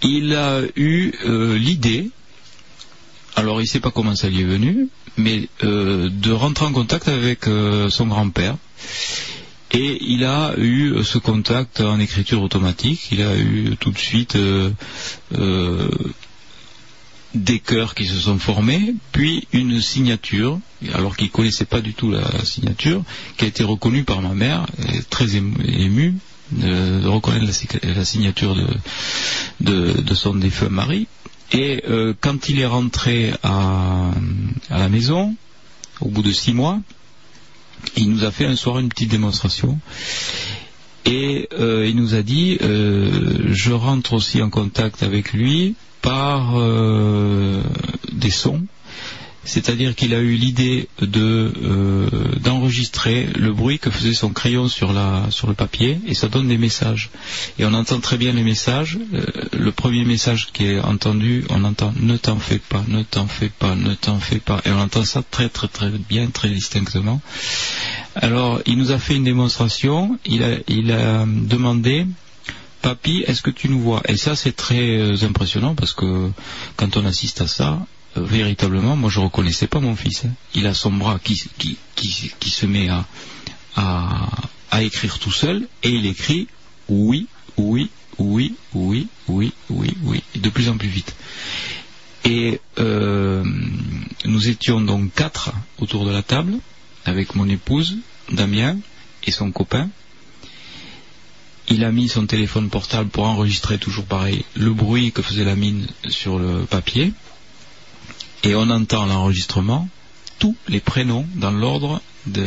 il 0.05 0.35
a 0.35 0.61
eu 0.77 1.13
euh, 1.25 1.57
l'idée, 1.59 2.11
alors 3.37 3.61
il 3.61 3.65
ne 3.65 3.69
sait 3.69 3.81
pas 3.81 3.91
comment 3.91 4.15
ça 4.15 4.29
lui 4.29 4.41
est 4.41 4.45
venu, 4.45 4.89
mais 5.17 5.49
euh, 5.63 6.09
de 6.11 6.31
rentrer 6.31 6.67
en 6.67 6.73
contact 6.73 7.09
avec 7.09 7.49
euh, 7.49 7.89
son 7.91 8.07
grand-père. 8.07 8.57
Et 9.73 9.99
il 10.03 10.25
a 10.25 10.55
eu 10.57 11.03
ce 11.03 11.19
contact 11.19 11.81
en 11.81 11.99
écriture 11.99 12.43
automatique. 12.43 13.09
Il 13.11 13.23
a 13.23 13.37
eu 13.37 13.77
tout 13.81 13.91
de 13.91 13.99
suite 13.99 14.37
des 17.35 17.59
cœurs 17.59 17.95
qui 17.97 18.07
se 18.07 18.15
sont 18.15 18.39
formés, 18.39 18.95
puis 19.11 19.49
une 19.53 19.81
signature, 19.81 20.61
alors 20.93 21.17
qu'il 21.17 21.27
ne 21.27 21.33
connaissait 21.33 21.65
pas 21.65 21.81
du 21.81 21.93
tout 21.93 22.11
la 22.11 22.45
signature, 22.45 23.03
qui 23.37 23.45
a 23.45 23.49
été 23.49 23.65
reconnue 23.65 24.05
par 24.05 24.23
ma 24.23 24.35
mère, 24.35 24.67
très 25.11 25.27
ému- 25.37 25.57
émue 25.67 26.15
de 26.55 27.07
reconnaître 27.07 27.45
la, 27.47 27.53
si- 27.53 27.69
la 27.83 28.05
signature 28.05 28.55
de, 29.61 30.15
son 30.15 30.35
défunt 30.35 30.69
mari. 30.69 31.07
Et 31.53 31.83
euh, 31.89 32.15
quand 32.21 32.49
il 32.49 32.59
est 32.61 32.67
rentré 32.67 33.33
à, 33.43 34.11
la 34.71 34.89
maison, 34.89 35.35
au 36.01 36.09
bout 36.09 36.23
de 36.23 36.33
six 36.33 36.53
mois, 36.53 36.81
il 37.97 38.11
nous 38.11 38.25
a 38.25 38.31
fait 38.31 38.47
un 38.47 38.57
soir 38.57 38.79
une 38.79 38.89
petite 38.89 39.11
démonstration. 39.11 39.79
Et 41.05 41.49
euh, 41.53 41.87
il 41.87 41.97
nous 41.97 42.15
a 42.15 42.23
dit, 42.23 42.59
euh, 42.63 43.49
je 43.53 43.73
rentre 43.73 44.15
aussi 44.15 44.41
en 44.41 44.49
contact 44.51 45.03
avec 45.03 45.33
lui 45.33 45.75
par 46.03 46.55
des 48.13 48.31
sons. 48.31 48.63
C'est-à-dire 49.45 49.95
qu'il 49.95 50.15
a 50.15 50.19
eu 50.19 50.35
l'idée 50.35 50.89
euh, 51.03 52.01
d'enregistrer 52.41 53.29
le 53.37 53.53
bruit 53.53 53.79
que 53.79 53.91
faisait 53.91 54.15
son 54.15 54.31
crayon 54.31 54.69
sur 54.69 54.93
le 54.93 55.55
papier 55.55 56.01
et 56.07 56.15
ça 56.15 56.29
donne 56.29 56.49
des 56.49 56.59
messages. 56.59 57.11
Et 57.59 57.65
on 57.65 57.75
entend 57.75 58.01
très 58.01 58.17
bien 58.17 58.33
les 58.33 58.43
messages. 58.43 58.99
Euh, 59.13 59.25
le 59.53 59.73
premier 59.73 60.05
message 60.05 60.49
qui 60.53 60.67
est 60.67 60.81
entendu, 60.81 61.45
on 61.51 61.65
entend 61.65 61.93
ne 62.01 62.17
t'en 62.17 62.39
fais 62.39 62.59
pas, 62.59 62.85
ne 62.89 63.03
t'en 63.03 63.27
fais 63.27 63.51
pas, 63.51 63.75
ne 63.75 63.95
t'en 63.95 64.19
fais 64.19 64.39
pas, 64.39 64.61
et 64.65 64.71
on 64.71 64.81
entend 64.81 65.05
ça 65.05 65.23
très 65.31 65.49
très 65.49 65.69
très 65.69 65.91
bien, 65.91 66.29
très 66.29 66.49
distinctement. 66.49 67.21
Alors, 68.15 68.61
il 68.67 68.79
nous 68.79 68.93
a 68.93 68.99
fait 68.99 69.17
une 69.17 69.25
démonstration. 69.25 70.19
Il 70.25 70.43
a 70.43 70.57
il 70.69 70.91
a 70.93 71.25
demandé 71.27 72.07
Papy, 72.85 73.25
est-ce 73.27 73.41
que 73.41 73.51
tu 73.51 73.71
nous 73.71 73.81
vois? 73.81 74.03
Et 74.09 74.19
ça, 74.19 74.37
c'est 74.37 74.55
très 74.55 74.99
euh, 74.99 75.17
impressionnant 75.23 75.75
parce 75.75 75.95
que 75.95 76.31
quand 76.77 76.99
on 76.99 77.07
assiste 77.07 77.41
à 77.41 77.47
ça, 77.47 77.79
véritablement, 78.17 78.97
moi, 78.97 79.11
je 79.11 79.21
reconnaissais 79.21 79.67
pas 79.67 79.81
mon 79.81 79.97
fils. 79.97 80.25
hein. 80.25 80.31
Il 80.55 80.67
a 80.67 80.75
son 80.75 80.93
bras 80.93 81.19
qui, 81.23 81.37
se 81.37 82.67
met 82.67 82.89
à, 83.77 84.81
écrire 84.81 85.19
tout 85.19 85.33
seul 85.33 85.69
et 85.83 85.91
il 85.91 86.07
écrit 86.07 86.49
oui, 86.89 87.27
oui, 87.57 87.91
oui, 88.19 88.55
oui, 88.75 89.09
oui, 89.29 89.53
oui, 89.71 89.95
oui, 90.03 90.23
de 90.35 90.49
plus 90.49 90.69
en 90.69 90.77
plus 90.77 90.89
vite. 90.89 91.15
Et 92.25 92.61
euh, 92.79 93.45
nous 94.25 94.49
étions 94.49 94.81
donc 94.81 95.13
quatre 95.15 95.53
autour 95.79 96.05
de 96.07 96.11
la 96.11 96.23
table 96.23 96.55
avec 97.05 97.35
mon 97.35 97.49
épouse, 97.49 97.99
Damien, 98.33 98.79
et 99.25 99.31
son 99.31 99.51
copain. 99.53 99.91
Il 101.69 101.85
a 101.85 101.93
mis 101.93 102.09
son 102.09 102.27
téléphone 102.27 102.69
portable 102.69 103.09
pour 103.09 103.25
enregistrer 103.25 103.79
toujours 103.79 104.05
pareil 104.05 104.45
le 104.55 104.73
bruit 104.73 105.13
que 105.13 105.23
faisait 105.23 105.45
la 105.45 105.57
mine 105.57 105.87
sur 106.09 106.39
le 106.39 106.65
papier. 106.65 107.13
Et 108.45 108.55
on 108.55 108.69
entend 108.71 109.07
l'enregistrement, 109.07 109.89
tous 110.39 110.55
les 110.69 110.81
prénoms 110.81 111.27
dans 111.35 111.51
l'ordre 111.51 112.03
de... 112.27 112.47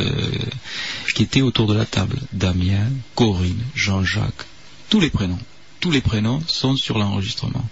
qui 1.14 1.24
étaient 1.24 1.42
autour 1.42 1.66
de 1.66 1.74
la 1.74 1.86
table. 1.86 2.18
Damien, 2.32 2.88
Corinne, 3.16 3.62
Jean-Jacques, 3.74 4.46
tous 4.90 5.00
les 5.00 5.10
prénoms. 5.10 5.38
Tous 5.80 5.90
les 5.90 6.00
prénoms 6.00 6.40
sont 6.46 6.76
sur 6.76 6.98
l'enregistrement. 6.98 7.64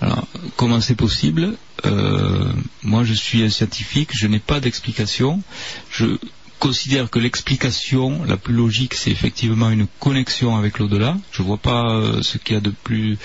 Alors, 0.00 0.26
comment 0.56 0.80
c'est 0.80 0.94
possible? 0.94 1.56
Euh, 1.84 2.52
Moi, 2.82 3.04
je 3.04 3.14
suis 3.14 3.42
un 3.42 3.50
scientifique, 3.50 4.10
je 4.12 4.26
n'ai 4.26 4.38
pas 4.38 4.60
d'explication. 4.60 5.42
Je 5.90 6.18
considère 6.58 7.10
que 7.10 7.18
l'explication 7.18 8.24
la 8.24 8.36
plus 8.36 8.54
logique, 8.54 8.94
c'est 8.94 9.10
effectivement 9.10 9.70
une 9.70 9.86
connexion 10.00 10.56
avec 10.56 10.78
l'au-delà. 10.78 11.16
Je 11.32 11.42
ne 11.42 11.46
vois 11.46 11.58
pas 11.58 11.90
euh, 11.90 12.22
ce 12.22 12.38
qu'il 12.38 12.54
y 12.54 12.56
a 12.56 12.60
de 12.60 12.70
plus 12.70 13.18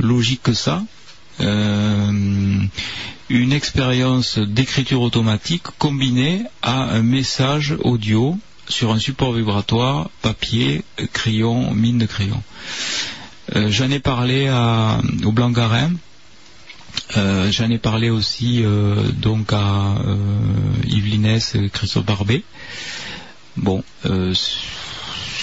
logique 0.00 0.42
que 0.42 0.52
ça. 0.52 0.82
Euh, 1.40 2.62
une 3.28 3.52
expérience 3.52 4.38
d'écriture 4.38 5.02
automatique 5.02 5.64
combinée 5.78 6.44
à 6.62 6.84
un 6.94 7.02
message 7.02 7.76
audio 7.82 8.38
sur 8.68 8.92
un 8.92 8.98
support 8.98 9.32
vibratoire, 9.32 10.10
papier, 10.22 10.82
crayon, 11.12 11.72
mine 11.74 11.98
de 11.98 12.06
crayon. 12.06 12.42
Euh, 13.54 13.70
J'en 13.70 13.90
ai 13.90 13.98
parlé 13.98 14.48
à, 14.48 15.00
au 15.24 15.32
Blanc-Garin. 15.32 15.92
Euh, 17.16 17.50
J'en 17.50 17.70
ai 17.70 17.78
parlé 17.78 18.10
aussi 18.10 18.64
donc 19.14 19.52
à 19.52 19.94
Yves 20.84 21.06
Linès 21.06 21.54
et 21.54 21.68
Christophe 21.68 22.06
Barbet. 22.06 22.42
Bon, 23.56 23.82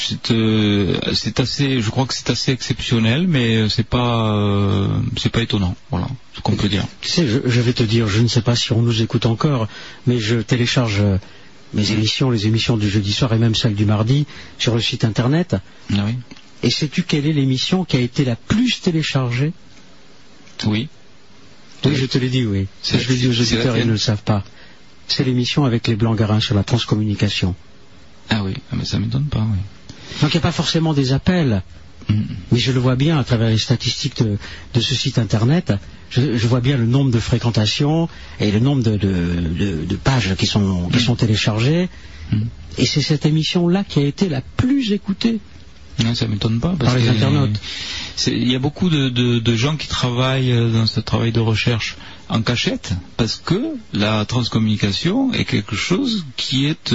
c'est 0.08 0.32
euh, 0.32 1.00
c'est 1.14 1.40
assez, 1.40 1.82
je 1.82 1.90
crois 1.90 2.06
que 2.06 2.14
c'est 2.14 2.30
assez 2.30 2.52
exceptionnel, 2.52 3.28
mais 3.28 3.70
c'est 3.70 3.86
pas 3.88 4.34
euh, 4.36 4.88
c'est 5.18 5.32
pas 5.32 5.42
étonnant. 5.42 5.76
Voilà, 5.92 6.08
ce 6.36 6.42
qu'on 6.42 6.56
peut 6.56 6.70
dire. 6.70 6.86
Tu 7.02 7.10
sais, 7.10 7.28
je, 7.28 7.40
je 7.46 7.62
vais 7.62 7.74
te 7.74 7.84
dire, 7.84 8.08
je 8.08 8.22
ne 8.22 8.28
sais 8.28 8.42
pas 8.42 8.56
si 8.56 8.72
on 8.74 8.82
nous 8.82 9.02
écoute 9.02 9.26
encore, 9.26 9.68
mais 10.08 10.20
je 10.20 10.38
télécharge 10.38 11.00
euh, 11.02 11.18
mes 11.74 11.92
émissions, 11.92 12.30
les 12.30 12.46
émissions 12.48 12.78
du 12.78 12.90
jeudi 12.90 13.12
soir 13.14 13.34
et 13.34 13.38
même 13.38 13.56
celles 13.56 13.76
du 13.76 13.86
mardi 13.86 14.26
sur 14.60 14.76
le 14.76 14.82
site 14.82 15.06
internet. 15.06 15.56
Ah 15.94 16.04
oui. 16.06 16.16
Et 16.64 16.70
sais-tu 16.70 17.04
quelle 17.04 17.26
est 17.26 17.34
l'émission 17.34 17.84
qui 17.84 17.98
a 17.98 18.00
été 18.00 18.24
la 18.26 18.36
plus 18.36 18.80
téléchargée? 18.82 19.52
Oui. 20.66 20.88
Oui, 21.86 21.96
je 21.96 22.06
te 22.06 22.18
l'ai 22.18 22.30
dit, 22.30 22.46
oui. 22.46 22.68
C'est- 22.82 23.00
je 23.00 23.10
le 23.10 23.16
dis 23.16 23.28
aux 23.28 23.32
auditeurs, 23.42 23.78
ils 23.78 23.86
ne 23.86 23.92
le 23.92 23.98
savent 23.98 24.24
pas. 24.24 24.44
C'est 25.08 25.26
l'émission 25.26 25.66
avec 25.66 25.88
les 25.88 25.96
Blancs-Garins 25.98 26.40
sur 26.40 26.56
la 26.56 26.64
transcommunication. 26.64 27.56
Ah 28.30 28.42
oui, 28.44 28.54
ah, 28.72 28.76
mais 28.78 28.86
ça 28.86 29.00
m'étonne 29.00 29.26
pas. 29.26 29.42
Oui. 29.42 29.58
Donc 30.22 30.32
il 30.34 30.38
n'y 30.38 30.38
a 30.38 30.42
pas 30.42 30.52
forcément 30.52 30.94
des 30.94 31.12
appels, 31.14 31.62
mais 32.52 32.60
je 32.60 32.72
le 32.72 32.80
vois 32.80 32.96
bien 32.96 33.18
à 33.20 33.24
travers 33.24 33.50
les 33.50 33.58
statistiques 33.58 34.22
de, 34.24 34.38
de 34.74 34.80
ce 34.82 34.96
site 34.96 35.18
internet. 35.18 35.74
Je, 36.10 36.38
je 36.38 36.48
vois 36.48 36.62
bien 36.62 36.78
le 36.78 36.86
nombre 36.86 37.12
de 37.12 37.20
fréquentations 37.20 38.08
et 38.40 38.52
le 38.52 38.60
nombre 38.60 38.84
de, 38.84 38.98
de- 38.98 39.42
de- 39.60 39.86
de 39.86 39.96
pages 39.96 40.36
qui 40.36 40.46
sont, 40.46 40.90
qui 40.90 41.00
sont 41.00 41.16
téléchargées. 41.16 41.90
Et 42.78 42.86
c'est 42.86 43.02
cette 43.02 43.26
émission-là 43.26 43.84
qui 43.84 44.00
a 44.00 44.04
été 44.04 44.30
la 44.30 44.42
plus 44.42 44.92
écoutée. 44.92 45.40
Non, 46.04 46.16
ça 46.16 46.28
m'étonne 46.28 46.60
pas. 46.60 46.74
Parce 46.80 46.92
Par 46.94 47.00
les 47.00 47.06
que, 47.06 47.12
internautes. 47.12 47.60
Il 48.28 48.52
y 48.52 48.56
a 48.56 48.60
beaucoup 48.60 48.90
de, 48.90 49.10
de- 49.10 49.40
de 49.40 49.56
gens 49.56 49.76
qui 49.78 49.88
travaillent 49.88 50.54
dans 50.72 50.86
ce 50.88 51.00
travail 51.00 51.32
de 51.32 51.40
recherche 51.40 51.98
en 52.30 52.42
cachette 52.42 52.94
parce 53.18 53.36
que 53.38 53.60
la 53.94 54.26
transcommunication 54.26 55.34
est 55.34 55.46
quelque 55.46 55.76
chose 55.76 56.26
qui 56.38 56.66
est 56.66 56.94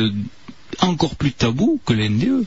encore 0.81 1.17
plus 1.17 1.33
tabou 1.33 1.81
que 1.85 1.93
l'NDE, 1.93 2.47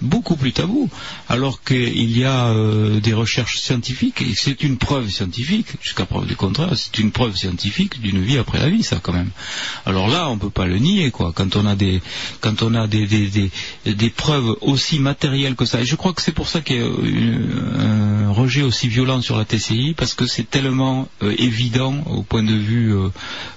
beaucoup 0.00 0.36
plus 0.36 0.52
tabou, 0.52 0.88
alors 1.28 1.62
qu'il 1.62 2.16
y 2.16 2.24
a 2.24 2.48
euh, 2.48 3.00
des 3.00 3.12
recherches 3.12 3.58
scientifiques, 3.58 4.22
et 4.22 4.34
c'est 4.34 4.62
une 4.62 4.76
preuve 4.76 5.08
scientifique, 5.10 5.68
jusqu'à 5.80 6.06
preuve 6.06 6.26
du 6.26 6.36
contraire, 6.36 6.70
c'est 6.76 6.98
une 6.98 7.10
preuve 7.10 7.36
scientifique 7.36 8.00
d'une 8.00 8.20
vie 8.22 8.38
après 8.38 8.58
la 8.58 8.68
vie, 8.68 8.82
ça 8.82 9.00
quand 9.02 9.12
même. 9.12 9.30
Alors 9.86 10.08
là, 10.08 10.28
on 10.28 10.38
peut 10.38 10.50
pas 10.50 10.66
le 10.66 10.78
nier, 10.78 11.10
quoi, 11.10 11.32
quand 11.34 11.56
on 11.56 11.66
a 11.66 11.76
des, 11.76 12.00
quand 12.40 12.62
on 12.62 12.74
a 12.74 12.86
des, 12.86 13.06
des, 13.06 13.28
des, 13.28 13.94
des 13.94 14.10
preuves 14.10 14.56
aussi 14.60 14.98
matérielles 14.98 15.54
que 15.54 15.64
ça. 15.64 15.80
Et 15.80 15.86
je 15.86 15.96
crois 15.96 16.12
que 16.12 16.22
c'est 16.22 16.32
pour 16.32 16.48
ça 16.48 16.60
qu'il 16.60 16.76
y 16.76 16.80
a 16.80 16.86
eu 16.86 17.38
un 17.78 18.30
rejet 18.30 18.62
aussi 18.62 18.88
violent 18.88 19.20
sur 19.22 19.36
la 19.36 19.44
TCI, 19.44 19.94
parce 19.96 20.14
que 20.14 20.26
c'est 20.26 20.48
tellement 20.48 21.08
euh, 21.22 21.34
évident 21.38 21.94
au 22.06 22.22
point 22.22 22.42
de 22.42 22.54
vue 22.54 22.94
euh, 22.94 23.08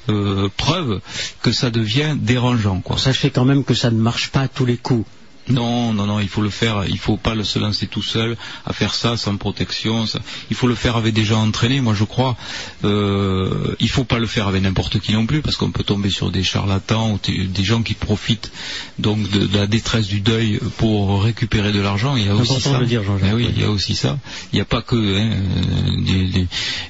euh, 0.09 0.49
preuve 0.55 1.01
que 1.41 1.51
ça 1.51 1.69
devient 1.69 2.15
dérangeant, 2.17 2.81
quoi. 2.81 2.97
Sachez 2.97 3.29
quand 3.29 3.45
même 3.45 3.63
que 3.63 3.73
ça 3.73 3.91
ne 3.91 3.99
marche 4.03 4.29
pas 4.31 4.41
à 4.41 4.47
tous 4.47 4.65
les 4.65 4.77
coups. 4.77 5.07
Non, 5.49 5.91
non, 5.93 6.05
non, 6.05 6.19
il 6.21 6.29
faut 6.29 6.41
le 6.41 6.49
faire, 6.49 6.85
il 6.87 6.97
faut 6.97 7.17
pas 7.17 7.35
se 7.43 7.59
lancer 7.59 7.87
tout 7.87 8.01
seul 8.01 8.37
à 8.65 8.71
faire 8.73 8.93
ça 8.95 9.17
sans 9.17 9.35
protection. 9.37 10.05
ça- 10.07 10.19
il 10.49 10.55
faut 10.55 10.67
le 10.67 10.75
faire 10.75 10.95
avec 10.95 11.13
des 11.13 11.25
gens 11.25 11.41
entraînés, 11.43 11.81
moi 11.81 11.93
je 11.93 12.05
crois. 12.05 12.37
Euh, 12.85 13.75
il 13.79 13.89
faut 13.89 14.03
pas 14.05 14.19
le 14.19 14.27
faire 14.27 14.47
avec 14.47 14.61
n'importe 14.63 14.99
qui 14.99 15.11
non 15.13 15.25
plus, 15.25 15.41
parce 15.41 15.57
qu'on 15.57 15.71
peut 15.71 15.83
tomber 15.83 16.09
sur 16.09 16.31
des 16.31 16.43
charlatans 16.43 17.11
ou 17.13 17.19
des 17.27 17.63
gens 17.63 17.81
qui 17.81 17.93
profitent 17.93 18.51
donc 18.99 19.29
de, 19.29 19.45
de 19.47 19.57
la 19.57 19.67
détresse 19.67 20.07
du 20.07 20.21
deuil 20.21 20.59
pour 20.77 21.23
récupérer 21.23 21.71
de 21.71 21.79
l'argent. 21.81 22.15
Il 22.15 22.25
y 22.25 22.29
a 22.29 22.35
aussi 22.41 22.53
ça. 22.61 22.79
le 22.79 22.85
dire, 22.85 23.01
Eh 23.29 23.33
oui, 23.33 23.47
il 23.55 23.61
y 23.61 23.65
a 23.65 23.69
aussi 23.69 23.95
ça. 23.95 24.17
Il 24.51 24.55
n'y 24.55 24.61
a 24.61 24.65
pas 24.65 24.81
que 24.81 24.95
hein, 24.95 25.29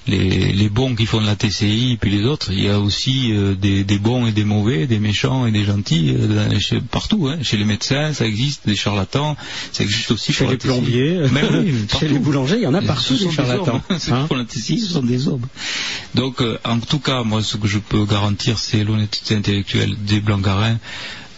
les, 0.07 0.53
les 0.53 0.69
bons 0.69 0.95
qui 0.95 1.05
font 1.05 1.21
de 1.21 1.25
la 1.25 1.35
TCI 1.35 1.93
et 1.93 1.97
puis 1.97 2.11
les 2.11 2.23
autres. 2.25 2.51
Il 2.51 2.63
y 2.63 2.69
a 2.69 2.79
aussi 2.79 3.31
euh, 3.31 3.55
des, 3.55 3.83
des 3.83 3.97
bons 3.99 4.27
et 4.27 4.31
des 4.31 4.43
mauvais, 4.43 4.87
des 4.87 4.99
méchants 4.99 5.45
et 5.45 5.51
des 5.51 5.63
gentils 5.63 6.15
euh, 6.17 6.49
partout. 6.91 7.27
hein. 7.27 7.37
Chez 7.41 7.57
les 7.57 7.65
médecins, 7.65 8.13
ça 8.13 8.25
existe, 8.25 8.42
des 8.65 8.75
charlatans. 8.75 9.35
Ça 9.71 9.83
existe 9.83 10.11
aussi 10.11 10.33
Chez 10.33 10.47
les 10.47 10.57
plombiers, 10.57 11.21
Mais 11.31 11.43
oui, 11.51 11.73
chez 11.99 12.07
les 12.07 12.19
boulangers, 12.19 12.57
il 12.57 12.63
y 12.63 12.67
en 12.67 12.73
a 12.73 12.81
partout 12.81 13.15
des 13.15 13.31
charlatans. 13.31 13.81
hommes. 13.89 13.99
Ceux 13.99 14.11
qui 14.11 14.11
hein. 14.11 14.25
font 14.27 14.35
la 14.35 14.45
TCI, 14.45 14.79
ce 14.79 14.93
sont 14.93 15.03
des 15.03 15.27
hommes. 15.27 15.45
Donc, 16.15 16.41
euh, 16.41 16.57
en 16.65 16.79
tout 16.79 16.99
cas, 16.99 17.23
moi, 17.23 17.41
ce 17.41 17.57
que 17.57 17.67
je 17.67 17.79
peux 17.79 18.05
garantir, 18.05 18.57
c'est 18.59 18.83
l'honnêteté 18.83 19.35
intellectuelle 19.35 19.95
des 20.05 20.19
Blancs-Garins. 20.19 20.77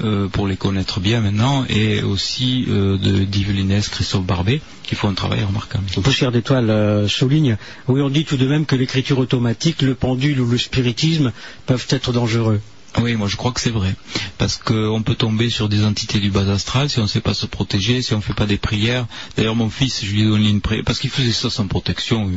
euh, 0.04 0.28
pour 0.28 0.48
les 0.48 0.58
connaître 0.58 1.00
bien 1.00 1.22
maintenant, 1.22 1.66
et 1.70 2.02
aussi 2.02 2.66
euh, 2.68 2.98
de 2.98 3.24
d'Yves 3.24 3.52
Linès, 3.52 3.88
Christophe 3.88 4.26
Barbet, 4.26 4.62
qui 4.84 4.96
font 4.96 5.10
un 5.10 5.14
travail 5.14 5.44
remarquable. 5.44 5.86
Poussière 6.04 6.32
d'étoile 6.32 6.70
euh, 6.70 7.08
souligne, 7.08 7.58
oui, 7.88 8.02
on 8.02 8.10
dit 8.10 8.26
tout 8.26 8.38
de 8.38 8.48
même 8.48 8.66
que 8.66 8.76
l'écriture 8.76 9.20
automatique, 9.20 9.82
le 9.82 9.96
pendule 9.96 10.42
ou 10.42 10.50
le 10.50 10.58
spiritisme 10.58 11.32
peuvent 11.66 11.88
être 11.90 12.12
dangereux. 12.12 12.62
Oui, 13.02 13.16
moi 13.16 13.28
je 13.28 13.36
crois 13.36 13.52
que 13.52 13.60
c'est 13.60 13.72
vrai. 13.72 13.94
Parce 14.38 14.58
qu'on 14.58 15.02
peut 15.04 15.16
tomber 15.16 15.50
sur 15.50 15.68
des 15.70 15.84
entités 15.84 16.20
du 16.20 16.32
bas 16.32 16.50
astral 16.52 16.90
si 16.90 17.00
on 17.00 17.04
ne 17.04 17.08
sait 17.08 17.22
pas 17.22 17.34
se 17.34 17.46
protéger, 17.46 18.02
si 18.02 18.14
on 18.14 18.18
ne 18.18 18.22
fait 18.22 18.34
pas 18.34 18.46
des 18.46 18.58
prières. 18.58 19.06
D'ailleurs, 19.36 19.56
mon 19.56 19.70
fils, 19.70 20.04
je 20.04 20.12
lui 20.12 20.22
ai 20.22 20.26
donné 20.26 20.50
une 20.50 20.62
prière, 20.62 20.84
parce 20.86 21.00
qu'il 21.00 21.10
faisait 21.10 21.32
ça 21.32 21.50
sans 21.50 21.68
protection. 21.68 22.30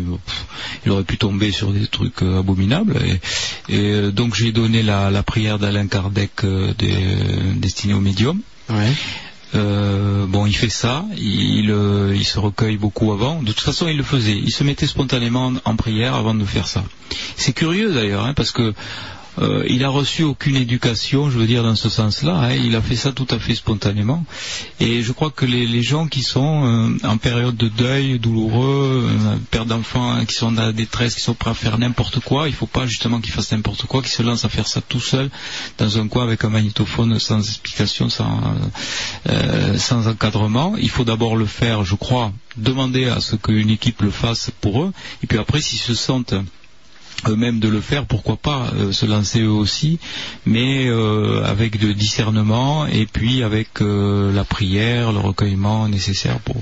Il, 0.85 0.91
aurait 0.91 1.05
pu 1.05 1.17
tomber 1.19 1.53
sur 1.53 1.73
des 1.73 1.87
trucs 1.87 2.23
euh, 2.23 2.41
abominables. 2.41 2.97
Et, 3.69 3.74
et, 3.74 3.92
euh, 3.92 4.10
donc 4.10 4.35
j'ai 4.35 4.53
donné 4.53 4.83
la, 4.83 5.10
la 5.10 5.23
prière 5.23 5.58
d'Alain 5.58 5.87
Kardec 5.87 6.31
euh, 6.44 6.73
des- 6.78 6.92
euh, 6.92 7.53
destinée 7.57 7.94
au 7.94 8.01
médium. 8.01 8.41
Euh, 9.55 10.26
bon, 10.26 10.44
il 10.44 10.55
fait 10.55 10.69
ça, 10.69 11.07
il, 11.17 11.74
il 12.15 12.24
se 12.24 12.39
recueille 12.39 12.76
beaucoup 12.76 13.12
avant. 13.12 13.41
De 13.42 13.53
toute 13.53 13.65
façon, 13.65 13.89
il 13.89 13.97
le 13.97 14.03
faisait. 14.03 14.37
Il 14.37 14.51
se 14.53 14.62
mettait 14.65 14.87
spontanément 14.87 15.47
en, 15.65 15.71
en 15.73 15.76
prière 15.76 16.15
avant 16.15 16.35
de 16.35 16.44
faire 16.44 16.69
ça. 16.69 16.85
C'est 17.37 17.53
curieux 17.55 17.92
d'ailleurs, 17.94 18.24
hein, 18.26 18.35
parce 18.35 18.51
que 18.51 18.74
euh, 19.40 19.65
il 19.69 19.85
a 19.85 19.88
reçu 19.88 20.22
aucune 20.24 20.56
éducation, 20.56 21.31
je 21.31 21.38
veux 21.38 21.47
dire, 21.47 21.62
dans 21.62 21.76
ce 21.76 21.88
sens-là. 21.88 22.35
hein. 22.35 22.54
il 22.54 22.74
a 22.74 22.83
fait 22.83 22.97
ça 22.97 23.12
tout 23.12 23.26
à 23.31 23.38
fait 23.38 23.54
spontanément. 23.54 24.24
Et 24.81 25.03
je 25.03 25.12
crois 25.12 25.31
que 25.31 25.44
les, 25.44 25.83
gens 25.83 26.08
qui 26.08 26.22
sont 26.22 26.65
euh, 26.65 27.06
en 27.06 27.19
période 27.19 27.56
de 27.56 27.69
deuil 27.69 28.19
douloureux, 28.19 29.08
euh, 29.08 29.37
père 29.51 29.65
d'enfants 29.65 30.10
hein, 30.10 30.24
qui 30.24 30.35
sont 30.35 30.53
dans 30.53 30.62
la 30.62 30.72
détresse, 30.72 31.15
qui 31.15 31.21
sont 31.21 31.35
prêts 31.35 31.51
à 31.51 31.54
faire 31.54 31.78
n'importe 31.78 32.21
quoi, 32.21 32.49
il 32.49 32.53
ne 32.53 32.56
faut 32.56 32.67
pas 32.67 32.87
justement 32.87 33.21
qu'ils 33.21 33.33
fassent 33.33 33.53
n'importe 33.53 33.87
quoi, 33.87 34.03
qu'ils 34.03 34.10
se 34.10 34.22
lancent 34.22 34.44
à 34.44 34.49
faire 34.49 34.67
ça 34.67 34.81
tout 34.81 35.01
seul 35.01 35.31
dans 35.78 35.99
un 35.99 36.08
coin 36.08 36.24
avec 36.24 36.44
un 36.44 36.49
magnétophone 36.49 37.19
sans 37.19 37.38
explication, 37.38 38.08
sans, 38.08 38.40
euh, 39.28 39.78
sans 39.78 40.08
encadrement. 40.08 40.74
Il 40.76 40.90
faut 40.90 41.04
d'abord 41.04 41.37
le 41.37 41.47
faire, 41.47 41.85
je 41.85 41.94
crois, 41.94 42.33
demander 42.56 43.06
à 43.06 43.21
ce 43.21 43.37
qu'une 43.37 43.71
équipe 43.71 44.03
le 44.03 44.10
fasse 44.10 44.51
pour 44.60 44.83
eux. 44.83 44.92
Et 45.22 45.26
puis 45.26 45.38
après, 45.38 45.60
s'ils 45.60 45.78
se 45.78 45.94
sentent 45.94 46.35
eux-mêmes 47.26 47.58
de 47.58 47.68
le 47.68 47.81
faire, 47.81 48.06
pourquoi 48.06 48.36
pas 48.36 48.70
euh, 48.74 48.92
se 48.92 49.06
lancer 49.06 49.40
eux 49.40 49.51
aussi, 49.51 49.99
mais 50.47 50.86
euh, 50.86 51.42
avec 51.44 51.78
de 51.78 51.92
discernement 51.92 52.86
et 52.86 53.06
puis 53.06 53.42
avec 53.42 53.81
euh, 53.81 54.33
la 54.33 54.44
prière, 54.44 55.12
le 55.12 55.18
recueillement 55.18 55.88
nécessaire 55.88 56.38
pour 56.40 56.56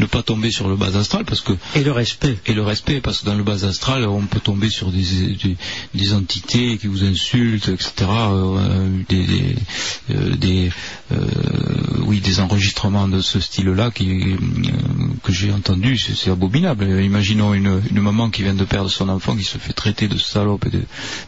ne 0.00 0.06
pas 0.06 0.22
tomber 0.22 0.50
sur 0.50 0.68
le 0.68 0.76
bas 0.76 0.96
astral, 0.96 1.24
parce 1.24 1.40
que 1.40 1.52
et 1.74 1.82
le 1.82 1.92
respect 1.92 2.36
et 2.46 2.52
le 2.54 2.62
respect, 2.62 3.00
parce 3.00 3.20
que 3.20 3.26
dans 3.26 3.34
le 3.34 3.42
bas 3.42 3.64
astral, 3.64 4.04
on 4.06 4.26
peut 4.26 4.40
tomber 4.40 4.68
sur 4.68 4.90
des 4.90 5.02
des, 5.42 5.56
des 5.94 6.12
entités 6.14 6.76
qui 6.78 6.86
vous 6.86 7.04
insultent, 7.04 7.68
etc. 7.68 7.92
des 9.08 9.26
des, 9.26 10.36
des, 10.36 10.70
oui 12.06 12.20
des 12.20 12.40
enregistrements 12.40 13.08
de 13.08 13.20
ce 13.20 13.40
style-là 13.40 13.90
qui 13.90 14.36
que 15.22 15.32
j'ai 15.32 15.52
entendu, 15.52 15.96
c'est 15.96 16.14
c'est 16.14 16.30
abominable. 16.30 16.84
Imaginons 17.02 17.54
une, 17.54 17.80
une 17.90 18.00
maman 18.00 18.30
qui 18.30 18.42
vient 18.42 18.54
de 18.54 18.64
perdre 18.64 18.90
son 18.90 19.08
enfant 19.08 19.36
qui 19.36 19.44
se 19.44 19.58
fait 19.58 19.72
traiter 19.72 20.01
de 20.08 20.18
salope 20.18 20.66
et 20.66 20.70
de 20.70 20.82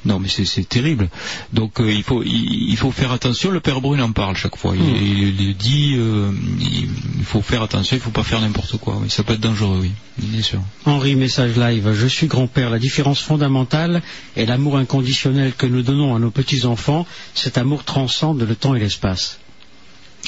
non 0.04 0.18
mais 0.18 0.28
c'est 0.28 0.68
terrible. 0.68 1.08
Donc 1.52 1.80
euh, 1.80 1.92
il 1.92 2.02
faut 2.02 2.22
il, 2.22 2.70
il 2.70 2.76
faut 2.76 2.90
faire 2.90 3.12
attention. 3.12 3.50
Le 3.50 3.60
père 3.60 3.80
Brune 3.80 4.00
en 4.00 4.12
parle 4.12 4.36
chaque 4.36 4.56
fois. 4.56 4.74
Il, 4.76 4.84
il- 5.02 5.40
il 5.40 5.56
dit 5.56 5.94
euh, 5.96 6.30
il, 6.60 7.24
faut 7.24 7.42
faire 7.42 7.62
attention. 7.62 7.96
Il 7.96 8.00
faut 8.00 8.10
pas 8.10 8.22
faire 8.24 8.40
n'importe 8.40 8.76
quoi. 8.78 8.98
Oui, 9.00 9.10
ça 9.10 9.22
peut 9.22 9.34
être 9.34 9.40
dangereux. 9.40 9.78
Oui, 9.82 9.90
bien 10.18 10.42
sûr. 10.42 10.60
Henri, 10.84 11.14
message 11.16 11.56
live. 11.56 11.92
Je 11.92 12.06
suis 12.06 12.26
grand-père. 12.26 12.70
La 12.70 12.78
différence 12.78 13.20
fondamentale 13.20 14.02
est 14.36 14.46
l'amour 14.46 14.76
inconditionnel 14.76 15.52
que 15.54 15.66
nous 15.66 15.82
donnons 15.82 16.14
à 16.14 16.18
nos 16.18 16.30
petits-enfants. 16.30 17.06
Cet 17.34 17.58
amour 17.58 17.84
transcende 17.84 18.42
le 18.42 18.54
temps 18.54 18.74
et 18.74 18.80
l'espace. 18.80 19.38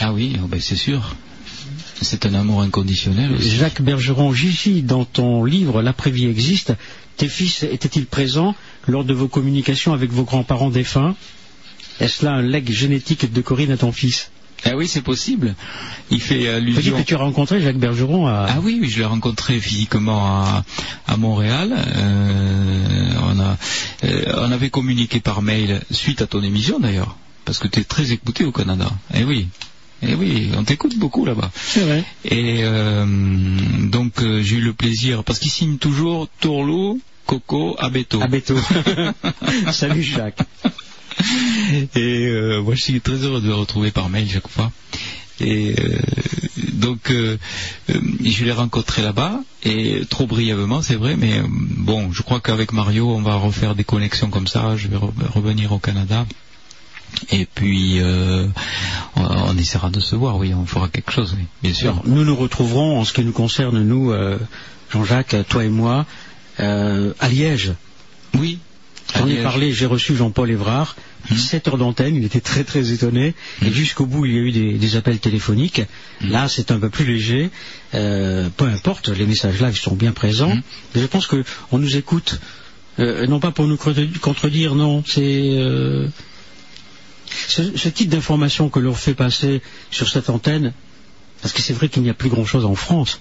Ah 0.00 0.12
oui, 0.12 0.36
oh 0.42 0.46
ben 0.46 0.60
c'est 0.60 0.76
sûr. 0.76 1.14
C'est 2.02 2.26
un 2.26 2.34
amour 2.34 2.60
inconditionnel 2.60 3.32
aussi. 3.32 3.50
Jacques 3.56 3.80
Bergeron, 3.80 4.32
Gigi, 4.34 4.82
dans 4.82 5.06
ton 5.06 5.44
livre 5.44 5.80
L'après-vie 5.80 6.26
existe, 6.26 6.74
tes 7.16 7.28
fils 7.28 7.62
étaient-ils 7.62 8.06
présents 8.06 8.54
lors 8.86 9.04
de 9.04 9.14
vos 9.14 9.28
communications 9.28 9.92
avec 9.92 10.10
vos 10.10 10.24
grands-parents 10.24 10.70
défunts? 10.70 11.14
Est-ce 12.00 12.24
là 12.24 12.32
un 12.32 12.42
legs 12.42 12.70
génétique 12.70 13.32
de 13.32 13.40
Corinne 13.40 13.70
à 13.72 13.76
ton 13.76 13.92
fils? 13.92 14.30
Ah 14.64 14.76
oui, 14.76 14.88
c'est 14.88 15.02
possible. 15.02 15.54
Il 16.10 16.20
fait 16.20 16.48
allusion. 16.48 16.96
que 16.96 17.02
tu 17.02 17.14
as 17.14 17.18
rencontré 17.18 17.60
Jacques 17.60 17.78
Bergeron 17.78 18.26
à... 18.26 18.46
Ah 18.48 18.58
oui, 18.62 18.78
oui, 18.80 18.88
je 18.88 18.98
l'ai 18.98 19.04
rencontré 19.04 19.60
physiquement 19.60 20.26
à, 20.26 20.64
à 21.06 21.16
Montréal. 21.16 21.72
Euh, 21.74 23.10
on, 23.22 23.38
a, 23.40 23.56
euh, 24.04 24.24
on 24.38 24.50
avait 24.50 24.70
communiqué 24.70 25.20
par 25.20 25.42
mail 25.42 25.82
suite 25.90 26.22
à 26.22 26.26
ton 26.26 26.42
émission 26.42 26.80
d'ailleurs, 26.80 27.16
parce 27.44 27.58
que 27.58 27.68
tu 27.68 27.80
es 27.80 27.84
très 27.84 28.12
écouté 28.12 28.44
au 28.44 28.52
Canada. 28.52 28.90
Eh 29.14 29.24
oui. 29.24 29.48
Eh 30.02 30.14
oui, 30.14 30.50
on 30.56 30.64
t'écoute 30.64 30.96
beaucoup 30.98 31.24
là-bas. 31.24 31.50
C'est 31.54 31.80
vrai. 31.80 32.04
Et 32.24 32.58
euh, 32.62 33.06
donc 33.84 34.20
euh, 34.22 34.42
j'ai 34.42 34.56
eu 34.56 34.60
le 34.60 34.72
plaisir, 34.72 35.24
parce 35.24 35.38
qu'il 35.38 35.50
signe 35.50 35.78
toujours 35.78 36.28
Tourlou, 36.40 37.00
Coco, 37.24 37.76
Abeto. 37.78 38.20
Abeto. 38.22 38.56
Salut 39.72 40.02
Jacques. 40.02 40.38
Et 41.94 42.26
euh, 42.26 42.62
moi, 42.62 42.74
je 42.74 42.82
suis 42.82 43.00
très 43.00 43.14
heureux 43.16 43.40
de 43.40 43.46
le 43.46 43.54
retrouver 43.54 43.90
par 43.90 44.08
mail 44.10 44.28
chaque 44.30 44.48
fois. 44.48 44.70
Et 45.40 45.74
euh, 45.78 45.98
donc, 46.74 47.10
euh, 47.10 47.36
euh, 47.90 48.00
je 48.24 48.44
l'ai 48.44 48.52
rencontré 48.52 49.02
là-bas, 49.02 49.40
et 49.64 50.02
trop 50.08 50.26
brièvement, 50.26 50.82
c'est 50.82 50.94
vrai, 50.94 51.16
mais 51.16 51.40
bon, 51.48 52.10
je 52.12 52.22
crois 52.22 52.40
qu'avec 52.40 52.72
Mario, 52.72 53.10
on 53.10 53.20
va 53.22 53.36
refaire 53.36 53.74
des 53.74 53.84
connexions 53.84 54.30
comme 54.30 54.46
ça. 54.46 54.76
Je 54.76 54.88
vais 54.88 54.96
re- 54.96 55.10
revenir 55.34 55.72
au 55.72 55.78
Canada. 55.78 56.26
Et 57.30 57.46
puis, 57.46 58.00
euh, 58.00 58.46
on, 59.16 59.56
essaiera 59.56 59.90
de 59.90 60.00
se 60.00 60.14
voir, 60.16 60.36
oui, 60.36 60.52
on 60.54 60.66
fera 60.66 60.88
quelque 60.88 61.12
chose, 61.12 61.34
oui, 61.38 61.44
bien 61.62 61.72
sûr. 61.72 61.90
Alors, 61.92 62.02
nous 62.06 62.24
nous 62.24 62.36
retrouverons, 62.36 63.00
en 63.00 63.04
ce 63.04 63.12
qui 63.12 63.24
nous 63.24 63.32
concerne, 63.32 63.82
nous, 63.82 64.12
euh, 64.12 64.38
Jean-Jacques, 64.90 65.36
toi 65.48 65.64
et 65.64 65.68
moi, 65.68 66.06
euh, 66.60 67.12
à 67.20 67.28
Liège. 67.28 67.72
Oui. 68.34 68.58
J'en 69.16 69.28
ai 69.28 69.40
parlé, 69.42 69.72
j'ai 69.72 69.86
reçu 69.86 70.16
Jean-Paul 70.16 70.50
Évrard, 70.50 70.96
7 71.34 71.68
heures 71.68 71.78
d'antenne, 71.78 72.16
il 72.16 72.24
était 72.24 72.40
très 72.40 72.64
très 72.64 72.90
étonné, 72.90 73.34
et 73.64 73.70
jusqu'au 73.70 74.04
bout 74.04 74.26
il 74.26 74.32
y 74.32 74.36
a 74.36 74.40
eu 74.40 74.50
des, 74.50 74.72
des 74.72 74.96
appels 74.96 75.20
téléphoniques. 75.20 75.82
Là 76.22 76.48
c'est 76.48 76.72
un 76.72 76.80
peu 76.80 76.90
plus 76.90 77.04
léger, 77.04 77.50
peu 77.92 78.64
importe, 78.64 79.08
les 79.10 79.24
messages 79.24 79.60
live 79.62 79.78
sont 79.78 79.94
bien 79.94 80.10
présents, 80.10 80.52
et 80.96 81.00
je 81.00 81.06
pense 81.06 81.28
qu'on 81.28 81.78
nous 81.78 81.96
écoute, 81.96 82.40
non 82.98 83.38
pas 83.38 83.52
pour 83.52 83.68
nous 83.68 83.76
contre- 83.76 84.20
contredire, 84.20 84.74
non, 84.74 85.04
c'est... 85.06 86.08
ce, 87.48 87.76
ce 87.76 87.88
type 87.88 88.08
d'information 88.08 88.68
que 88.68 88.78
l'on 88.80 88.94
fait 88.94 89.14
passer 89.14 89.62
sur 89.90 90.08
cette 90.08 90.30
antenne, 90.30 90.72
parce 91.42 91.52
que 91.52 91.62
c'est 91.62 91.72
vrai 91.74 91.88
qu'il 91.88 92.02
n'y 92.02 92.10
a 92.10 92.14
plus 92.14 92.28
grand-chose 92.30 92.64
en 92.64 92.74
France. 92.74 93.20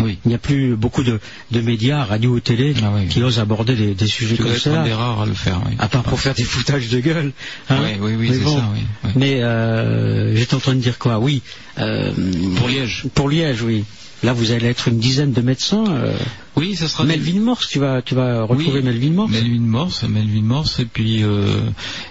Oui. 0.00 0.18
Il 0.24 0.30
n'y 0.30 0.34
a 0.34 0.38
plus 0.38 0.74
beaucoup 0.74 1.02
de, 1.04 1.20
de 1.50 1.60
médias, 1.60 2.04
radio 2.04 2.30
ou 2.30 2.40
télé, 2.40 2.74
qui 3.10 3.22
osent 3.22 3.38
aborder 3.38 3.76
des, 3.76 3.94
des 3.94 4.06
sujets 4.06 4.36
Tu 4.36 4.42
comme 4.42 4.56
ça. 4.56 4.82
des 4.84 4.92
rares 4.94 5.20
à 5.20 5.26
le 5.26 5.34
faire, 5.34 5.60
oui. 5.68 5.74
À 5.78 5.86
part 5.86 6.02
pour 6.02 6.18
faire 6.18 6.32
des 6.32 6.44
foutages 6.44 6.88
de 6.88 6.98
gueule. 7.00 7.32
hein. 7.68 7.76
Oui, 8.00 8.14
oui, 8.18 8.30
c'est 8.32 8.38
bon. 8.38 8.56
ça, 8.56 8.70
oui. 8.72 9.10
Mais 9.16 9.42
euh, 9.42 10.34
j'étais 10.34 10.54
en 10.54 10.60
train 10.60 10.74
de 10.74 10.80
dire 10.80 10.98
quoi? 10.98 11.18
Oui. 11.18 11.42
euh, 11.78 12.10
Pour 12.56 12.68
Liège. 12.68 13.04
Pour 13.14 13.28
Liège, 13.28 13.60
oui. 13.60 13.84
Là, 14.22 14.32
vous 14.32 14.52
allez 14.52 14.66
être 14.68 14.88
une 14.88 14.98
dizaine 14.98 15.32
de 15.32 15.40
médecins. 15.40 15.84
euh, 15.88 16.16
Oui, 16.56 16.76
ça 16.76 16.86
sera. 16.86 17.04
Melvin 17.04 17.40
Morse, 17.40 17.66
tu 17.68 17.78
vas, 17.80 18.02
tu 18.02 18.14
vas 18.14 18.42
retrouver 18.44 18.78
Oui, 18.78 18.82
Melvin 18.84 19.10
Morse. 19.10 19.32
Melvin 19.32 19.60
Morse, 19.60 20.02
Melvin 20.04 20.42
Morse, 20.42 20.78
et 20.78 20.84
puis 20.84 21.24
euh, 21.24 21.60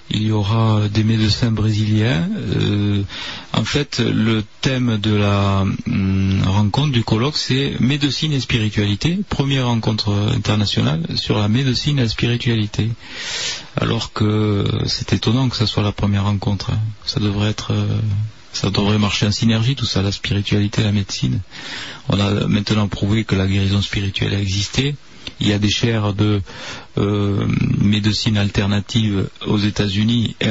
il 0.10 0.24
y 0.24 0.32
aura 0.32 0.82
des 0.94 1.04
médecins 1.06 1.52
brésiliens. 1.52 2.28
Euh, 2.38 3.02
en 3.54 3.64
fait, 3.64 4.00
le 4.00 4.44
thème 4.62 4.98
de 4.98 5.14
la 5.16 5.64
hum, 5.88 6.42
rencontre 6.46 6.92
du 6.92 7.04
colloque, 7.04 7.38
c'est 7.38 7.76
médecine 7.80 8.34
et 8.34 8.42
spiritualité. 8.42 9.20
Première 9.30 9.68
rencontre 9.68 10.12
internationale 10.36 11.02
sur 11.16 11.40
la 11.40 11.48
médecine 11.48 11.98
et 12.00 12.04
la 12.04 12.10
spiritualité. 12.10 12.90
Alors 13.78 14.12
que 14.12 14.66
c'est 14.86 15.14
étonnant 15.14 15.48
que 15.48 15.56
ça 15.56 15.66
soit 15.66 15.84
la 15.84 15.94
première 15.94 16.26
rencontre. 16.26 16.72
hein. 16.72 16.80
Ça 17.06 17.20
devrait 17.22 17.50
être. 17.52 17.72
euh, 17.72 17.88
ça 18.54 18.70
devrait 18.70 18.98
marcher 18.98 19.28
en 19.28 19.32
synergie, 19.32 19.76
tout 19.76 19.86
ça, 19.86 20.02
la 20.02 20.12
spiritualité 20.12 20.82
et 20.82 20.86
la 20.86 20.92
médecine. 20.92 21.40
On 22.10 22.20
a 22.20 22.48
maintenant 22.48 22.88
prouvé 22.88 23.24
que 23.24 23.36
la 23.36 23.48
guérison 23.48 23.82
spirituelle 23.82 24.34
a 24.34 24.40
existé. 24.40 24.96
Il 25.40 25.48
y 25.48 25.54
a 25.54 25.60
des 25.60 25.70
chaires 25.70 26.14
de 26.14 26.42
euh, 26.98 27.46
médecine 27.80 28.38
alternative 28.38 29.30
aux 29.48 29.58
États-Unis, 29.58 30.36
et 30.42 30.50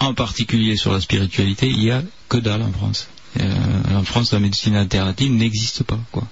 en 0.00 0.14
particulier 0.14 0.76
sur 0.76 0.92
la 0.92 1.00
spiritualité. 1.00 1.68
Il 1.68 1.82
y 1.82 1.90
a 1.90 2.02
que 2.28 2.38
dalle 2.38 2.62
en 2.62 2.72
France. 2.72 3.08
Euh, 3.40 3.54
en 3.94 4.04
France, 4.04 4.32
la 4.32 4.40
médecine 4.40 4.74
alternative 4.74 5.32
n'existe 5.32 5.82
pas. 5.84 5.98
Quoi. 6.12 6.24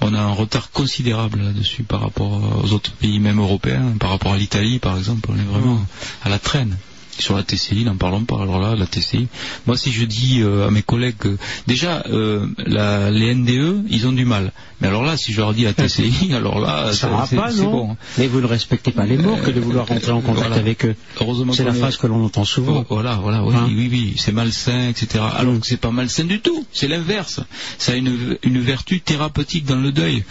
On 0.00 0.14
a 0.14 0.20
un 0.20 0.32
retard 0.32 0.70
considérable 0.70 1.40
là-dessus 1.40 1.82
par 1.82 2.00
rapport 2.00 2.64
aux 2.64 2.72
autres 2.72 2.92
pays, 2.92 3.18
même 3.18 3.38
européens, 3.38 3.94
par 3.98 4.10
rapport 4.10 4.32
à 4.32 4.38
l'Italie, 4.38 4.78
par 4.78 4.96
exemple. 4.96 5.30
On 5.32 5.38
est 5.38 5.44
vraiment 5.44 5.80
à 6.24 6.28
la 6.28 6.38
traîne. 6.38 6.76
Sur 7.18 7.36
la 7.36 7.42
TCI, 7.42 7.84
n'en 7.84 7.96
parlons 7.96 8.24
pas. 8.24 8.40
Alors 8.42 8.58
là, 8.58 8.74
la 8.74 8.86
TCI. 8.86 9.28
Moi, 9.66 9.76
si 9.76 9.92
je 9.92 10.04
dis 10.04 10.40
euh, 10.40 10.66
à 10.66 10.70
mes 10.70 10.82
collègues, 10.82 11.16
que- 11.18 11.36
déjà, 11.66 12.02
euh, 12.10 12.46
la- 12.66 13.10
les 13.10 13.34
NDE, 13.34 13.84
ils 13.90 14.06
ont 14.06 14.12
du 14.12 14.24
mal. 14.24 14.50
Mais 14.80 14.88
alors 14.88 15.04
là, 15.04 15.16
si 15.18 15.32
je 15.32 15.38
leur 15.40 15.52
dis 15.52 15.64
la 15.64 15.72
TCI, 15.74 16.32
alors 16.34 16.58
là, 16.58 16.92
Ça 16.92 17.08
va 17.08 17.26
pas, 17.26 17.52
non 17.52 17.70
bon. 17.70 17.96
Mais 18.18 18.26
vous 18.28 18.40
ne 18.40 18.46
respectez 18.46 18.92
pas 18.92 19.04
les 19.04 19.18
morts 19.18 19.40
que 19.42 19.50
de 19.50 19.60
vouloir 19.60 19.86
rentrer 19.86 20.10
en 20.10 20.20
contact 20.22 20.46
Voilà. 20.48 20.56
avec 20.56 20.86
eux. 20.86 20.96
Heureusement 21.20 21.52
C'est 21.52 21.64
la 21.64 21.74
phrase 21.74 21.96
que 21.98 22.06
l'on 22.06 22.24
entend 22.24 22.44
souvent. 22.44 22.78
Oh, 22.88 22.94
voilà, 22.94 23.16
voilà, 23.16 23.44
oui, 23.44 23.54
Hein 23.56 23.66
oui, 23.68 23.88
oui, 23.90 24.14
c'est 24.16 24.32
malsain, 24.32 24.88
etc. 24.88 25.22
Alors 25.36 25.60
que 25.60 25.66
c'est 25.66 25.76
pas 25.76 25.90
malsain 25.90 26.24
du 26.24 26.40
tout, 26.40 26.64
c'est 26.72 26.88
l'inverse. 26.88 27.40
Ça 27.78 27.92
a 27.92 27.94
une, 27.94 28.38
une 28.42 28.60
vertu 28.60 29.00
thérapeutique 29.00 29.66
dans 29.66 29.76
le 29.80 29.92
deuil. 29.92 30.24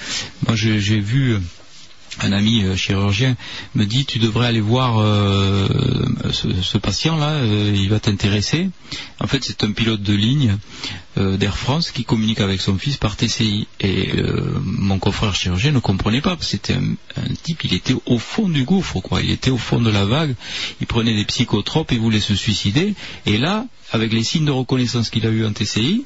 Moi, 0.48 0.56
j'ai 0.56 1.00
vu 1.00 1.34
euh, 1.34 1.40
un 2.20 2.32
ami 2.32 2.64
euh, 2.64 2.76
chirurgien 2.76 3.36
me 3.76 3.86
dit 3.86 4.06
tu 4.06 4.20
devrais 4.20 4.48
aller 4.48 4.62
voir 4.62 5.00
euh, 5.00 5.68
ce, 6.32 6.48
ce 6.62 6.78
patient-là, 6.78 7.30
euh, 7.30 7.72
il 7.76 7.90
va 7.90 8.00
t'intéresser. 8.00 8.70
En 9.20 9.28
fait, 9.28 9.44
c'est 9.44 9.64
un 9.64 9.72
pilote 9.72 10.02
de 10.02 10.14
ligne 10.14 10.58
d'Air 11.18 11.58
France 11.58 11.92
qui 11.92 12.06
communique 12.06 12.40
avec 12.40 12.62
son 12.62 12.78
fils 12.78 12.96
par 12.96 13.18
TCI. 13.18 13.68
Et 13.82 14.12
mon 14.64 14.98
confrère 14.98 15.36
chirurgien 15.36 15.72
ne 15.72 15.80
comprenait 15.80 16.22
pas, 16.22 16.38
c'était 16.40 16.74
un, 16.74 16.96
un 17.18 17.34
type, 17.44 17.64
il 17.66 17.74
était 17.74 17.96
au 18.06 18.18
fond 18.18 18.48
du 18.48 18.64
gouffre, 18.64 19.02
quoi. 19.02 19.22
Il 19.22 19.30
était 19.30 19.52
au 19.52 19.58
fond 19.58 19.82
de 19.82 19.92
la 19.92 20.06
vague, 20.06 20.36
il 20.80 20.88
prenait 20.88 21.14
des 21.14 21.26
psychotropes, 21.26 21.92
il 21.92 22.00
voulait 22.00 22.22
se 22.22 22.36
suicider. 22.36 22.96
Et 23.26 23.38
là, 23.38 23.66
avec 23.92 24.14
les 24.14 24.24
signes 24.24 24.46
de 24.46 24.52
reconnaissance 24.52 25.10
qu'il 25.10 25.26
a 25.28 25.30
eu 25.30 25.46
en 25.46 25.52
TCI, 25.52 26.06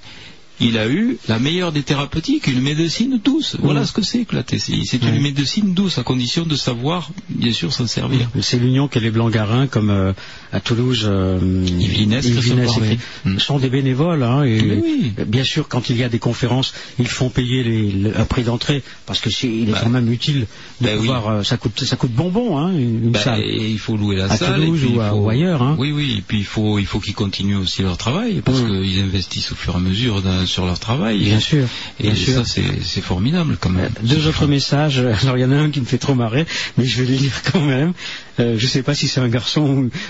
il 0.60 0.78
a 0.78 0.88
eu 0.88 1.18
la 1.28 1.40
meilleure 1.40 1.72
des 1.72 1.84
thérapeutiques, 1.84 2.48
une 2.48 2.62
médecine 2.62 3.20
douce. 3.24 3.56
Voilà 3.60 3.82
Mm. 3.82 3.86
ce 3.86 3.92
que 3.92 4.02
c'est 4.02 4.26
que 4.26 4.36
la 4.36 4.44
TCI. 4.44 4.86
C'est 4.86 5.04
une 5.04 5.22
médecine 5.22 5.74
douce, 5.74 5.98
à 5.98 6.04
condition 6.04 6.46
de 6.46 6.56
savoir, 6.56 7.10
bien 7.30 7.52
sûr, 7.54 7.74
s'en 7.74 7.88
servir. 7.88 8.30
C'est 8.42 8.58
l'union 8.60 8.88
que 8.88 9.00
les 9.00 9.12
Blancs-Garins, 9.12 9.68
comme 9.68 9.90
euh, 9.90 10.14
à 10.54 10.60
Toulouse, 10.60 11.04
euh, 11.06 11.40
Barbier. 11.40 12.96
écrit, 12.96 13.00
sont 13.40 13.60
des 13.60 13.70
bénévoles. 13.70 14.24
hein, 14.24 14.44
et 14.44 14.62
Oui, 14.62 15.14
Bien 15.28 15.44
sûr, 15.44 15.68
quand 15.68 15.90
il 15.90 15.98
y 15.98 16.04
a 16.04 16.10
des 16.10 16.20
conférences, 16.20 16.74
ils 17.00 17.08
font 17.08 17.30
payer 17.30 17.64
les, 17.64 17.92
le- 17.92 18.18
un 18.20 18.26
prix 18.26 18.44
d'entrée 18.44 18.84
parce 19.06 19.20
que 19.20 19.30
il 19.46 19.70
est 19.70 19.74
quand 19.74 19.90
même 19.90 20.12
utile 20.12 20.48
de 20.82 20.86
bah 20.88 20.92
oui. 21.00 21.10
euh, 21.10 21.44
ça 21.44 21.58
coûte, 21.58 21.84
ça 21.84 21.96
coûte 21.96 22.12
bonbon, 22.12 22.58
hein, 22.58 22.72
une, 22.74 23.12
Bah, 23.12 23.22
salle. 23.22 23.42
et 23.42 23.70
il 23.70 23.80
faut 23.80 23.98
louer 23.98 24.16
la 24.16 24.26
À 24.26 24.38
salle. 24.38 24.62
et 24.64 24.66
Toulouse 24.66 24.82
puis 24.86 24.96
ou 24.96 25.02
à- 25.02 25.10
faut- 25.10 25.16
ou 25.18 25.30
ailleurs, 25.30 25.62
hein. 25.62 25.76
Oui, 25.80 25.92
oui. 25.92 26.16
Et 26.20 26.22
puis 26.22 26.38
il 26.40 26.46
faut, 26.46 26.80
il 26.80 26.86
faut 26.86 27.00
qu'ils 27.00 27.14
continuent 27.14 27.58
aussi 27.58 27.82
leur 27.82 27.98
travail 27.98 28.42
parce 28.44 28.62
qu'ils 28.62 29.00
investissent 29.02 29.52
au 29.52 29.56
fur 29.56 29.74
et 29.74 29.78
à 29.78 29.80
mesure 29.80 30.22
dans- 30.22 30.45
sur 30.46 30.66
leur 30.66 30.80
travail. 30.80 31.20
Bien 31.20 31.40
sûr, 31.40 31.68
Et 32.00 32.12
bien 32.12 32.16
ça, 32.16 32.46
sûr. 32.46 32.64
C'est 32.84 33.02
formidable 33.02 33.58
quand 33.60 33.70
même. 33.70 33.92
Deux 34.04 34.28
autres 34.28 34.48
messages. 34.48 35.00
Alors 35.24 35.38
il 35.38 35.42
y 35.42 35.46
en 35.46 35.52
a 35.52 35.56
un 35.58 35.70
qui 35.70 35.80
me 35.82 35.86
fait 35.86 35.98
trop 35.98 36.16
marrer, 36.16 36.46
mais 36.78 36.86
je 36.86 37.02
vais 37.02 37.12
le 37.12 37.18
lire 37.18 37.42
quand 37.52 37.62
même. 37.62 37.94
Euh, 38.40 38.56
je 38.58 38.66
ne 38.66 38.70
sais 38.70 38.84
pas 38.84 38.96
si 38.96 39.08
c'est 39.08 39.20
un 39.22 39.30
garçon 39.30 39.62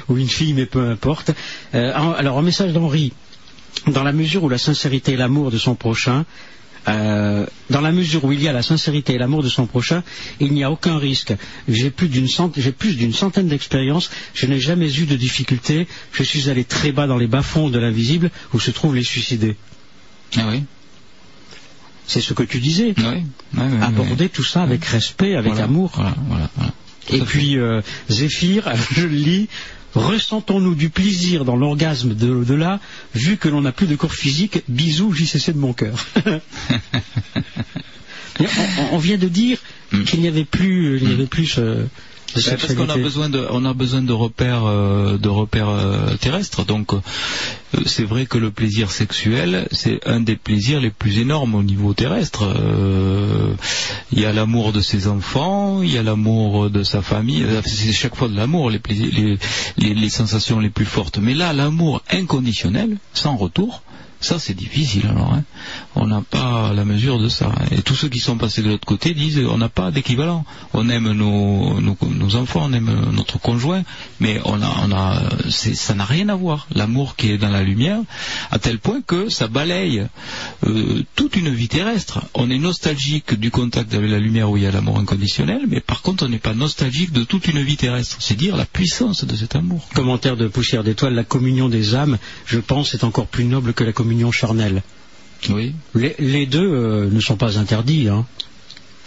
ou, 0.08 0.14
ou 0.14 0.18
une 0.18 0.30
fille, 0.30 0.53
mais 0.53 0.66
peu 0.66 0.88
importe. 0.90 1.32
Euh, 1.74 1.92
alors 1.96 2.38
un 2.38 2.42
message 2.44 2.74
d'Henri. 2.74 3.14
Dans 3.88 4.03
la 4.03 4.14
mesure 4.14 4.44
où 4.44 4.50
la 4.50 4.58
sincérité 4.58 5.14
et 5.14 5.18
l'amour 5.18 5.51
de 5.51 5.58
son 5.58 5.76
prochain, 5.76 6.26
euh, 6.88 7.46
dans 7.69 7.82
la 7.82 7.92
mesure 7.92 8.24
où 8.26 8.32
il 8.32 8.42
y 8.42 8.48
a 8.48 8.53
la 8.53 8.62
sincérité 8.62 9.14
et 9.14 9.18
l'amour 9.18 9.44
de 9.44 9.50
son 9.50 9.66
prochain, 9.66 10.03
il 10.40 10.53
n'y 10.53 10.64
a 10.64 10.72
aucun 10.72 10.98
risque. 10.98 11.34
J'ai 11.68 11.90
plus 11.90 12.08
d'une 12.10 12.28
centaine, 12.28 12.64
j'ai 12.64 12.72
plus 12.72 12.96
d'une 12.96 13.14
centaine 13.14 13.48
d'expériences. 13.48 14.10
Je 14.34 14.46
n'ai 14.46 14.60
jamais 14.60 14.94
eu 15.00 15.06
de 15.06 15.16
difficultés. 15.16 15.88
Je 16.14 16.24
suis 16.24 16.50
allé 16.50 16.64
très 16.64 16.92
bas 16.92 17.08
dans 17.08 17.18
les 17.18 17.28
bas-fonds 17.28 17.69
de 17.69 17.80
l'invisible 17.80 18.30
où 18.53 18.60
se 18.60 18.72
trouvent 18.72 18.96
les 18.96 19.03
suicidés. 19.03 19.56
Ah 20.38 20.47
oui. 20.49 20.63
C'est 22.08 22.22
ce 22.22 22.33
que 22.33 22.43
tu 22.43 22.59
disais. 22.59 22.93
Oui. 22.97 23.03
Ouais, 23.03 23.24
ouais, 23.58 23.81
Aborder 23.81 24.29
tout 24.29 24.43
ça 24.43 24.61
avec 24.61 24.85
respect, 24.85 25.35
avec 25.35 25.53
Voilà, 25.53 25.65
amour. 25.65 25.91
Voilà, 25.95 26.15
voilà, 26.27 26.49
voilà. 26.56 26.74
Et 27.09 27.22
puis 27.22 27.58
euh, 27.58 27.81
Zéphyr, 28.09 28.72
je 28.91 29.08
le 29.08 29.15
lis, 29.15 29.47
ressentons-nous 29.93 30.75
du 30.75 30.90
plaisir 30.90 31.45
dans 31.45 31.56
l'orgasme 31.56 32.13
de 32.13 32.27
l'au-delà, 32.27 32.79
vu 33.13 33.38
que 33.38 33.47
l'on 33.47 33.61
n'a 33.61 33.72
plus 33.72 33.88
de 33.88 33.95
corps 33.95 34.13
physique, 34.13 34.63
bisous 34.67 35.13
JCC 35.13 35.53
de 35.53 35.59
mon 35.59 35.74
cœur. 35.74 36.06
On, 38.38 38.45
on 38.91 38.97
vient 38.97 39.17
de 39.17 39.29
dire 39.29 39.59
qu'il 40.06 40.19
n'y 40.19 40.27
avait 40.27 40.43
plus, 40.43 40.97
il 40.97 41.08
n'y 41.08 41.13
avait 41.13 41.25
plus 41.25 41.45
ce, 41.45 41.85
parce 42.58 42.74
qu'on 42.76 42.90
a 42.90 42.98
besoin 43.03 43.30
de, 43.30 43.46
on 43.51 43.66
a 43.66 43.74
besoin 43.74 44.01
de 44.01 44.14
repères, 44.14 44.66
euh, 44.66 45.18
de 45.18 45.30
repères 45.30 45.69
euh, 45.69 46.16
terrestres. 46.18 46.66
Donc, 46.66 46.94
euh, 46.94 47.00
c'est 47.85 48.03
vrai 48.03 48.26
que 48.26 48.38
le 48.38 48.51
plaisir 48.51 48.92
sexuel, 48.92 49.68
c'est 49.72 50.00
un 50.08 50.19
des 50.19 50.35
plaisirs 50.35 50.80
les 50.80 50.90
plus 50.92 51.19
énormes 51.19 51.56
au 51.56 51.64
niveau 51.64 51.94
terrestre. 51.94 52.44
Il 54.12 54.19
y 54.19 54.26
a 54.26 54.32
l'amour 54.32 54.72
de 54.72 54.82
ses 54.82 55.08
enfants, 55.08 55.82
il 55.82 55.92
y 55.92 55.98
a 55.98 56.03
l'amour 56.03 56.69
de 56.69 56.84
sa 56.84 57.01
famille. 57.01 57.46
C'est 57.66 57.92
chaque 57.92 58.16
fois 58.16 58.28
de 58.28 58.35
l'amour, 58.35 58.69
les, 58.69 58.80
plaisirs- 58.80 59.12
les, 59.14 59.38
les, 59.78 59.94
les 59.94 60.10
sensations 60.10 60.60
les 60.60 60.69
plus 60.69 60.85
fortes. 60.85 61.18
Mais 61.18 61.34
là, 61.34 61.51
l'amour 61.53 62.01
inconditionnel, 62.12 62.98
sans 63.14 63.35
retour. 63.35 63.82
Ça, 64.25 64.40
c'est 64.40 64.56
difficile 64.56 65.06
alors. 65.06 65.33
hein. 65.35 65.43
On 65.95 66.08
n'a 66.08 66.24
pas 66.27 66.74
la 66.74 66.83
mesure 66.83 67.19
de 67.19 67.29
ça. 67.29 67.51
Et 67.69 67.83
tous 67.83 67.93
ceux 67.93 68.09
qui 68.09 68.17
sont 68.17 68.38
passés 68.40 68.63
de 68.63 68.69
l'autre 68.69 68.88
côté 68.88 69.13
disent 69.13 69.40
on 69.47 69.59
n'a 69.59 69.69
pas 69.69 69.91
d'équivalent. 69.91 70.45
On 70.74 70.90
aime 70.90 71.11
nos, 71.11 72.35
enfants, 72.35 72.61
on 72.63 72.74
aime 72.74 73.11
notre 73.11 73.38
conjoint, 73.40 73.83
mais 74.19 74.41
ça 75.51 75.93
n'a 75.93 76.06
rien 76.06 76.29
à 76.29 76.35
voir. 76.35 76.65
L'amour 76.74 77.15
qui 77.15 77.29
est 77.29 77.38
dans 77.38 77.51
la 77.51 77.61
lumière, 77.61 77.99
à 78.49 78.58
tel 78.58 78.79
point 78.79 79.01
que 79.06 79.29
ça 79.29 79.47
balaye 79.47 80.08
euh, 80.65 81.03
toute 81.15 81.35
une 81.35 81.53
vie 81.53 81.67
terrestre. 81.67 82.22
On 82.33 82.49
est 82.49 82.58
nostalgique 82.58 83.35
du 83.40 83.51
contact 83.51 83.93
avec 83.93 84.09
la 84.09 84.17
lumière 84.19 84.49
où 84.49 84.58
il 84.58 84.63
y 84.63 84.65
a 84.65 84.72
l'amour 84.72 84.97
inconditionnel, 84.97 85.65
mais 85.67 85.81
par 85.81 86.01
contre, 86.01 86.25
on 86.25 86.29
n'est 86.29 86.40
pas 86.40 86.56
nostalgique 86.56 87.11
de 87.11 87.24
toute 87.24 87.45
une 87.47 87.61
vie 87.61 87.77
terrestre. 87.77 88.17
C'est 88.22 88.35
dire 88.35 88.58
la 88.58 88.65
puissance 88.65 89.24
de 89.24 89.35
cet 89.35 89.56
amour. 89.56 89.88
Commentaire 89.93 90.35
de 90.35 90.47
Poussière 90.47 90.83
d'étoile, 90.83 91.13
la 91.13 91.24
communion 91.24 91.69
des 91.69 91.93
âmes, 91.93 92.17
je 92.47 92.58
pense, 92.58 92.95
est 92.95 93.03
encore 93.03 93.27
plus 93.27 93.45
noble 93.45 93.74
que 93.74 93.83
la 93.83 93.93
communion 93.93 94.15
charnelle. 94.31 94.81
Oui. 95.49 95.74
Les, 95.94 96.15
les 96.19 96.46
deux 96.46 96.65
euh, 96.67 97.10
ne 97.12 97.19
sont 97.19 97.35
pas 97.38 97.58
interdits, 97.60 98.08
hein. 98.10 98.26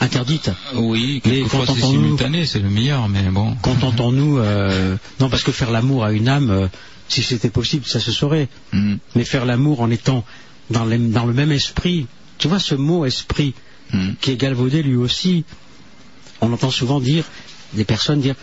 Interdites. 0.01 0.51
Oui, 0.77 1.21
Mais 1.25 1.31
quelquefois 1.33 1.61
c'est 1.67 1.73
contentons-nous- 1.73 1.93
simultané, 2.05 2.47
c'est 2.47 2.61
le 2.61 2.71
meilleur, 2.71 3.09
mais 3.09 3.23
bon. 3.31 3.57
Contentons-nous. 3.63 4.39
euh, 4.39 4.97
non, 5.19 5.29
parce 5.29 5.43
que 5.43 5.51
faire 5.51 5.73
l'amour 5.73 6.05
à 6.05 6.13
une 6.13 6.29
âme, 6.29 6.51
euh, 6.51 6.67
si 7.09 7.23
c'était 7.25 7.51
possible, 7.51 7.85
ça 7.85 7.99
se 7.99 8.13
saurait. 8.13 8.49
Mm. 8.73 8.95
Mais 9.17 9.25
faire 9.25 9.45
l'amour 9.45 9.81
en 9.81 9.91
étant 9.91 10.25
dans, 10.71 10.85
les- 10.85 10.99
dans 10.99 11.25
le 11.27 11.33
même 11.33 11.51
esprit, 11.51 12.07
tu 12.39 12.47
vois 12.47 12.61
ce 12.61 12.77
mot 12.77 13.05
esprit 13.07 13.55
Mm. 13.93 14.11
qui 14.21 14.31
est 14.33 14.37
galvaudé 14.37 14.83
lui 14.85 14.95
aussi. 14.97 15.45
On 16.41 16.53
entend 16.53 16.71
souvent 16.71 17.01
dire 17.01 17.25
des 17.73 17.85
personnes 17.85 18.21
dire 18.21 18.35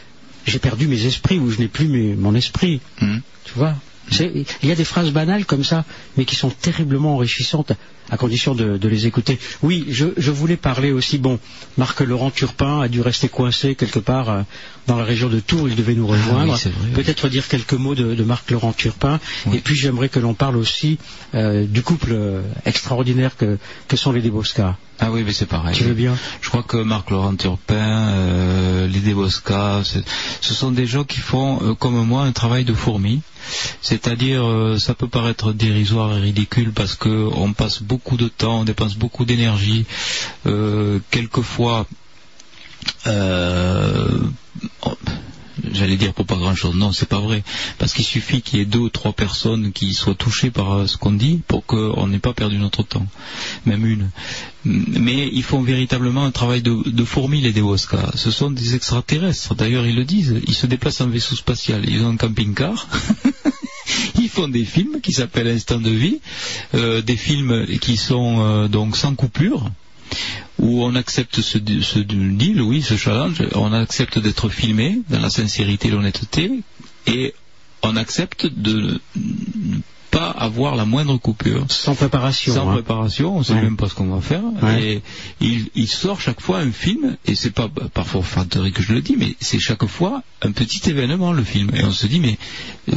j'ai 0.46 0.60
perdu 0.60 0.88
mes 0.88 1.06
esprits 1.06 1.40
ou 1.40 1.50
je 1.52 1.60
n'ai 1.60 1.68
plus 1.70 1.88
mes- 1.88 2.16
mon 2.16 2.36
esprit. 2.36 2.82
Mm. 3.00 3.18
Tu 3.46 3.52
vois? 3.56 3.76
Il 4.12 4.46
y 4.64 4.72
a 4.72 4.76
des 4.76 4.86
phrases 4.86 5.12
banales 5.12 5.46
comme 5.46 5.64
ça, 5.64 5.86
mais 6.18 6.26
qui 6.26 6.36
sont 6.36 6.50
terriblement 6.50 7.16
enrichissantes, 7.16 7.74
à 8.10 8.18
condition 8.18 8.56
de, 8.56 8.78
de 8.78 8.88
les 8.88 9.08
écouter. 9.08 9.40
Oui, 9.64 9.86
je, 9.90 10.06
je 10.18 10.32
voulais 10.32 10.58
parler 10.58 10.92
aussi, 10.92 11.18
bon, 11.18 11.40
Marc 11.78 12.02
Laurent 12.02 12.32
Turpin 12.32 12.82
a 12.82 12.88
dû 12.88 13.02
rester 13.02 13.30
coincé 13.30 13.76
quelque 13.76 14.00
part 14.00 14.30
euh, 14.30 14.42
dans 14.88 14.98
la 14.98 15.04
région 15.04 15.30
de 15.30 15.40
Tours, 15.40 15.68
il 15.68 15.76
devait 15.76 15.96
nous 15.96 16.06
rejoindre. 16.08 16.54
Ah 16.56 16.60
oui, 16.66 16.72
oui. 16.86 16.92
Peut-être 16.94 17.28
dire 17.30 17.48
quelques 17.48 17.74
mots 17.74 17.96
de, 17.96 18.14
de 18.14 18.24
Marc 18.24 18.52
Laurent 18.52 18.74
Turpin, 18.74 19.20
et 19.52 19.60
puis 19.60 19.76
j'aimerais 19.76 20.10
que 20.10 20.20
l'on 20.20 20.34
parle 20.36 20.58
aussi 20.58 21.00
euh, 21.34 21.66
du 21.66 21.82
couple 21.82 22.10
euh, 22.12 22.42
extraordinaire 22.66 23.36
que, 23.38 23.58
que 23.88 23.98
sont 23.98 24.12
les 24.12 24.22
Desbosca. 24.22 24.78
Ah 25.00 25.12
oui, 25.12 25.24
mais 25.26 25.34
c'est 25.34 25.48
pareil. 25.48 25.76
Tu 25.76 25.84
veux 25.84 25.94
bien? 25.94 26.16
Je 26.42 26.50
crois 26.50 26.64
que 26.64 26.78
Marc 26.78 27.10
Laurent 27.10 27.36
Turpin, 27.36 27.76
euh, 27.76 28.88
Lydie 28.88 29.14
Bosca, 29.14 29.82
c'est- 29.84 30.04
ce 30.40 30.54
sont 30.54 30.72
des 30.72 30.86
gens 30.86 31.04
qui 31.04 31.20
font, 31.20 31.76
comme 31.80 32.02
moi, 32.06 32.24
un 32.24 32.32
travail 32.32 32.64
de 32.64 32.74
fourmi. 32.74 33.22
C'est-à-dire, 33.82 34.44
ça 34.80 34.94
peut 34.96 35.08
paraître 35.08 35.52
dérisoire 35.54 36.18
et 36.18 36.22
ridicule 36.22 36.72
parce 36.74 36.96
que 36.96 37.30
on 37.36 37.54
passe 37.54 37.82
beaucoup 37.84 37.95
de 38.18 38.28
temps, 38.28 38.62
on 38.62 38.64
dépense 38.64 38.96
beaucoup 38.96 39.26
d'énergie. 39.26 39.86
Euh, 40.46 41.00
quelquefois, 41.12 41.88
euh, 43.08 44.20
J'allais 45.72 45.96
dire 45.96 46.14
pour 46.14 46.26
pas 46.26 46.36
grand 46.36 46.56
chose. 46.56 46.76
Non, 46.76 46.92
c'est 46.92 47.08
pas 47.08 47.20
vrai. 47.20 47.44
Parce 47.78 47.94
qu'il 47.94 48.06
suffit 48.06 48.42
qu'il 48.42 48.60
y 48.60 48.62
ait 48.62 48.66
deux 48.66 48.80
ou 48.80 48.90
trois 48.90 49.14
personnes 49.14 49.72
qui 49.72 49.94
soient 49.94 50.16
touchées 50.16 50.52
par 50.52 50.74
euh, 50.74 50.88
ce 50.88 50.98
qu'on 50.98 51.12
dit 51.12 51.42
pour 51.48 51.66
qu'on 51.66 52.08
n'ait 52.08 52.20
pas 52.20 52.34
perdu 52.34 52.58
notre 52.58 52.84
temps. 52.84 53.06
Même 53.66 53.86
une. 53.86 54.10
Mais 54.66 55.30
ils 55.32 55.44
font 55.44 55.62
véritablement 55.62 56.26
un 56.26 56.32
travail 56.32 56.62
de, 56.62 56.90
de 56.90 57.06
fourmi, 57.06 57.42
les 57.42 57.54
Dewoska. 57.54 58.12
Ce 58.16 58.32
sont 58.32 58.52
des 58.52 58.76
extraterrestres. 58.76 59.56
D'ailleurs, 59.56 59.86
ils 59.86 59.96
le 59.96 60.06
disent. 60.06 60.42
Ils 60.48 60.56
se 60.56 60.68
déplacent 60.68 61.02
en 61.02 61.08
vaisseau 61.08 61.36
spatial. 61.36 61.88
Ils 61.88 62.04
ont 62.04 62.10
un 62.10 62.18
camping-car. 62.18 62.88
font 64.36 64.48
des 64.50 64.66
films 64.66 65.00
qui 65.02 65.14
s'appellent 65.14 65.48
Instant 65.48 65.80
de 65.80 65.90
vie. 65.90 66.20
Euh, 66.74 67.02
des 67.02 67.16
films 67.16 67.66
qui 67.80 67.96
sont 67.96 68.40
euh, 68.40 68.68
donc 68.68 68.98
sans 68.98 69.16
coupure 69.16 69.72
où 70.60 70.84
on 70.84 70.96
accepte 70.96 71.42
ce, 71.42 71.58
deal, 71.58 72.62
oui, 72.62 72.82
ce 72.82 72.96
challenge, 72.96 73.44
on 73.56 73.74
accepte 73.74 74.20
d'être 74.20 74.50
filmé 74.50 75.02
dans 75.10 75.20
la 75.20 75.30
sincérité 75.30 75.90
et 75.90 75.92
l'honnêteté, 75.92 76.52
et 77.08 77.34
on 77.84 77.98
accepte 77.98 78.46
de 78.46 79.02
pas 80.18 80.30
avoir 80.30 80.76
la 80.78 80.86
moindre 80.86 81.18
coupure. 81.18 81.66
Sans 81.70 81.94
préparation. 81.94 82.54
Sans 82.54 82.70
hein. 82.70 82.74
préparation, 82.74 83.36
on 83.38 83.44
sait 83.44 83.54
Ouais. 83.54 83.62
même 83.62 83.76
pas 83.76 83.90
ce 83.90 83.96
qu'on 83.96 84.08
va 84.08 84.22
faire. 84.22 84.44
Ouais. 84.62 84.84
Et 84.84 85.02
il, 85.42 85.70
il 85.76 85.88
sort 85.90 86.22
chaque 86.22 86.40
fois 86.40 86.60
un 86.60 86.72
film, 86.72 87.18
et 87.26 87.36
c'est 87.36 87.52
pas 87.52 87.68
bah, 87.68 87.90
par 87.94 88.08
forfanterie 88.08 88.72
que 88.72 88.82
je 88.82 88.94
le 88.94 89.02
dis, 89.02 89.16
mais 89.18 89.36
c'est 89.42 89.60
chaque 89.60 89.86
fois 89.86 90.24
un 90.42 90.52
petit 90.52 90.90
événement 90.90 91.34
le 91.34 91.44
film. 91.44 91.70
Et 91.76 91.84
on 91.84 91.92
se 91.92 92.08
dit 92.08 92.20
mais 92.22 92.38
euh, 92.92 92.96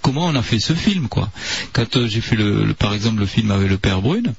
comment 0.00 0.26
on 0.26 0.34
a 0.34 0.42
fait 0.42 0.58
ce 0.58 0.72
film 0.74 1.08
quoi? 1.08 1.28
Quand 1.74 1.96
euh, 1.96 2.06
j'ai 2.08 2.20
fait 2.22 2.36
le, 2.36 2.64
le- 2.64 2.74
par 2.74 2.94
exemple 2.94 3.20
le 3.20 3.26
film 3.26 3.50
avec 3.50 3.68
le 3.68 3.76
père 3.78 4.00
Brune, 4.00 4.32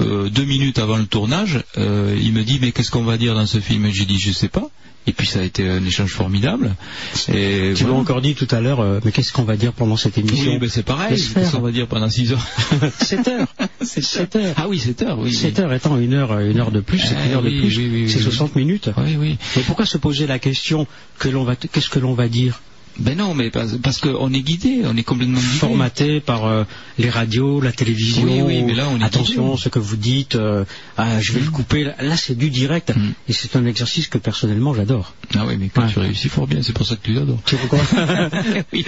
euh, 0.00 0.28
deux 0.28 0.44
minutes 0.44 0.78
avant 0.78 0.98
le 0.98 1.06
tournage, 1.06 1.64
euh, 1.78 2.16
il 2.20 2.32
me 2.32 2.44
dit 2.44 2.58
mais 2.60 2.70
qu'est-ce 2.72 2.90
qu'on 2.92 3.02
va 3.04 3.16
dire 3.18 3.34
dans 3.34 3.46
ce 3.46 3.58
film? 3.60 3.86
Et 3.86 3.92
j'ai 3.92 4.04
dit 4.04 4.18
je 4.18 4.30
sais 4.32 4.48
pas. 4.48 4.68
Et 5.08 5.12
puis 5.12 5.26
ça 5.26 5.38
a 5.38 5.42
été 5.42 5.68
un 5.68 5.84
échange 5.84 6.10
formidable. 6.12 6.74
Et 7.32 7.72
Tu 7.76 7.84
m'as 7.84 7.90
voilà. 7.90 8.00
encore 8.02 8.20
dit 8.20 8.34
tout 8.34 8.48
à 8.50 8.60
l'heure, 8.60 8.80
euh, 8.80 8.98
mais 9.04 9.12
qu'est-ce 9.12 9.32
qu'on 9.32 9.44
va 9.44 9.56
dire 9.56 9.72
pendant 9.72 9.96
cette 9.96 10.18
émission 10.18 10.52
Oui, 10.52 10.58
ben 10.58 10.68
c'est 10.68 10.82
pareil. 10.82 11.10
Qu'est-ce 11.16 11.52
qu'on 11.52 11.60
va 11.62 11.70
dire 11.70 11.86
pendant 11.86 12.10
6 12.10 12.32
heures 12.32 12.46
7 13.00 13.28
heures. 13.28 13.46
7 13.80 14.36
heures. 14.36 14.54
Ah 14.56 14.66
oui, 14.68 14.78
7 14.80 15.02
heures, 15.02 15.18
oui. 15.20 15.32
7 15.32 15.58
heures 15.60 15.72
étant 15.72 15.96
une 15.98 16.14
heure, 16.14 16.38
une 16.40 16.58
heure 16.58 16.72
de 16.72 16.80
plus, 16.80 16.98
c'est 16.98 17.14
Ah 17.16 17.26
une 17.26 17.32
heure 17.34 17.42
oui, 17.44 17.54
de 17.54 17.60
plus. 17.60 17.76
oui, 17.78 17.90
oui, 17.92 18.10
c'est 18.10 18.18
oui, 18.18 18.24
60 18.24 18.56
minutes. 18.56 18.90
Oui, 18.96 19.16
oui. 19.16 19.38
Mais 19.54 19.62
pourquoi 19.62 19.86
se 19.86 19.98
poser 19.98 20.26
la 20.26 20.38
question 20.40 20.86
que 21.18 21.28
l'on 21.28 21.44
va, 21.44 21.54
qu'est-ce 21.56 21.88
que 21.90 21.98
l'on 22.00 22.14
va 22.14 22.28
dire? 22.28 22.60
Ben 22.98 23.16
non, 23.18 23.34
mais 23.34 23.50
parce, 23.50 23.76
parce 23.82 23.98
qu'on 24.00 24.32
est 24.32 24.40
guidé, 24.40 24.82
on 24.84 24.96
est 24.96 25.02
complètement 25.02 25.38
guidé. 25.38 25.58
Formaté 25.58 26.20
par 26.20 26.46
euh, 26.46 26.64
les 26.98 27.10
radios, 27.10 27.60
la 27.60 27.72
télévision. 27.72 28.24
Oui, 28.24 28.40
oui, 28.42 28.62
mais 28.62 28.74
là, 28.74 28.88
on 28.90 28.98
est 29.00 29.04
Attention, 29.04 29.50
guidé. 29.50 29.62
ce 29.62 29.68
que 29.68 29.78
vous 29.78 29.96
dites, 29.96 30.36
euh, 30.36 30.64
ah, 30.96 31.20
je 31.20 31.32
vais 31.32 31.40
le 31.40 31.50
couper. 31.50 31.84
Là, 31.84 32.16
c'est 32.16 32.36
du 32.36 32.50
direct. 32.50 32.92
Et 33.28 33.32
c'est 33.32 33.56
un 33.56 33.66
exercice 33.66 34.08
que 34.08 34.18
personnellement 34.18 34.74
j'adore. 34.74 35.12
Ah 35.34 35.44
oui, 35.46 35.56
mais 35.58 35.68
quand 35.68 35.86
tu 35.88 35.98
réussis 35.98 36.28
fort 36.28 36.46
bien, 36.46 36.62
c'est 36.62 36.72
pour 36.72 36.86
ça 36.86 36.96
que 36.96 37.02
tu 37.04 37.12
l'adores. 37.12 37.40
Tu 37.44 37.56
vois 37.56 37.68
quoi 37.68 37.80
oui. 38.72 38.84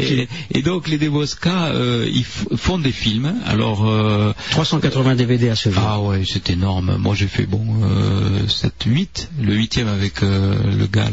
et, 0.00 0.28
et 0.52 0.62
donc 0.62 0.88
les 0.88 0.98
Debosca, 0.98 1.66
euh, 1.66 2.08
ils 2.12 2.24
font 2.24 2.78
des 2.78 2.92
films. 2.92 3.34
Alors 3.46 3.88
euh, 3.88 4.32
380 4.50 5.14
DVD 5.16 5.48
à 5.50 5.56
ce 5.56 5.70
jour. 5.70 5.82
ah 5.84 6.00
ouais, 6.00 6.22
c'est 6.26 6.50
énorme. 6.50 6.96
Moi 6.98 7.14
j'ai 7.14 7.26
fait 7.28 7.46
bon 7.46 7.64
euh, 7.84 8.46
7, 8.48 8.72
8, 8.86 9.30
le 9.42 9.54
huitième 9.54 9.88
avec 9.88 10.22
euh, 10.22 10.54
le 10.76 10.86
Gall, 10.86 11.12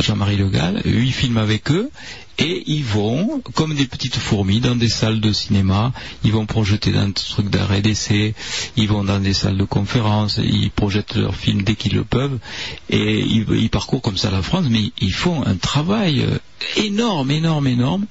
Jean-Marie 0.00 0.36
Le 0.36 0.48
Gall, 0.48 0.80
huit 0.84 1.12
films 1.12 1.36
avec 1.36 1.65
eux. 1.70 1.90
Et 2.38 2.64
ils 2.66 2.84
vont, 2.84 3.40
comme 3.54 3.74
des 3.74 3.86
petites 3.86 4.16
fourmis, 4.16 4.60
dans 4.60 4.76
des 4.76 4.90
salles 4.90 5.20
de 5.20 5.32
cinéma, 5.32 5.92
ils 6.22 6.32
vont 6.32 6.44
projeter 6.44 6.92
dans 6.92 7.06
des 7.06 7.14
trucs 7.14 7.48
d'arrêt 7.48 7.80
d'essai, 7.80 8.34
ils 8.76 8.88
vont 8.88 9.04
dans 9.04 9.18
des 9.20 9.32
salles 9.32 9.56
de 9.56 9.64
conférences, 9.64 10.38
ils 10.42 10.70
projettent 10.70 11.14
leurs 11.16 11.34
films 11.34 11.62
dès 11.62 11.76
qu'ils 11.76 11.94
le 11.94 12.04
peuvent, 12.04 12.38
et 12.90 13.20
ils, 13.20 13.46
ils 13.52 13.70
parcourent 13.70 14.02
comme 14.02 14.18
ça 14.18 14.30
la 14.30 14.42
France, 14.42 14.66
mais 14.68 14.92
ils 15.00 15.14
font 15.14 15.46
un 15.46 15.54
travail 15.54 16.20
euh, 16.28 16.36
énorme, 16.76 17.30
énorme, 17.30 17.68
énorme, 17.68 18.04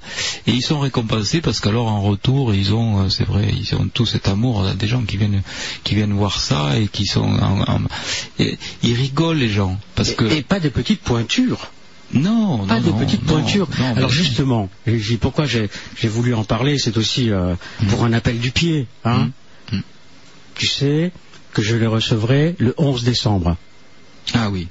et 0.48 0.50
ils 0.50 0.62
sont 0.62 0.80
récompensés 0.80 1.40
parce 1.40 1.60
qu'alors 1.60 1.86
en 1.86 2.02
retour, 2.02 2.52
ils 2.52 2.74
ont, 2.74 3.04
euh, 3.04 3.08
c'est 3.08 3.26
vrai, 3.28 3.48
ils 3.56 3.76
ont 3.76 3.86
tout 3.86 4.06
cet 4.06 4.26
amour, 4.26 4.56
on 4.56 4.64
a 4.66 4.74
des 4.74 4.88
gens 4.88 5.02
qui 5.04 5.18
viennent, 5.18 5.42
qui 5.84 5.94
viennent 5.94 6.12
voir 6.14 6.40
ça 6.40 6.76
et 6.80 6.88
qui 6.88 7.06
sont, 7.06 7.20
en- 7.22 7.60
en- 7.62 7.80
et 8.40 8.58
ils 8.82 8.94
rigolent 8.94 9.38
les 9.38 9.50
gens, 9.50 9.78
parce 9.94 10.10
que 10.10 10.24
Et 10.24 10.42
pas 10.42 10.58
des 10.58 10.70
petites 10.70 11.00
pointures. 11.02 11.70
Non, 12.14 12.66
Pas 12.66 12.76
non, 12.76 12.80
des 12.80 12.90
non, 12.90 12.98
petites 12.98 13.22
pointures. 13.24 13.68
non, 13.78 13.96
Alors 13.96 14.10
justement, 14.10 14.68
pourquoi 15.20 15.44
j'ai 15.46 15.68
j'ai 15.96 16.08
voulu 16.08 16.34
en 16.34 16.44
parler, 16.44 16.78
c'est 16.78 16.96
aussi 16.96 17.30
euh, 17.30 17.54
pour 17.88 18.04
un 18.04 18.12
appel 18.12 18.38
du 18.38 18.50
pied. 18.52 18.86
Hein 19.04 19.30
Mm. 19.72 19.78
Tu 20.54 20.66
sais 20.68 21.10
que 21.52 21.60
je 21.62 21.74
les 21.74 21.86
recevrai 21.88 22.54
le 22.58 22.72
11 22.78 23.02
décembre. 23.02 23.56
Ah 24.32 24.48
oui, 24.48 24.68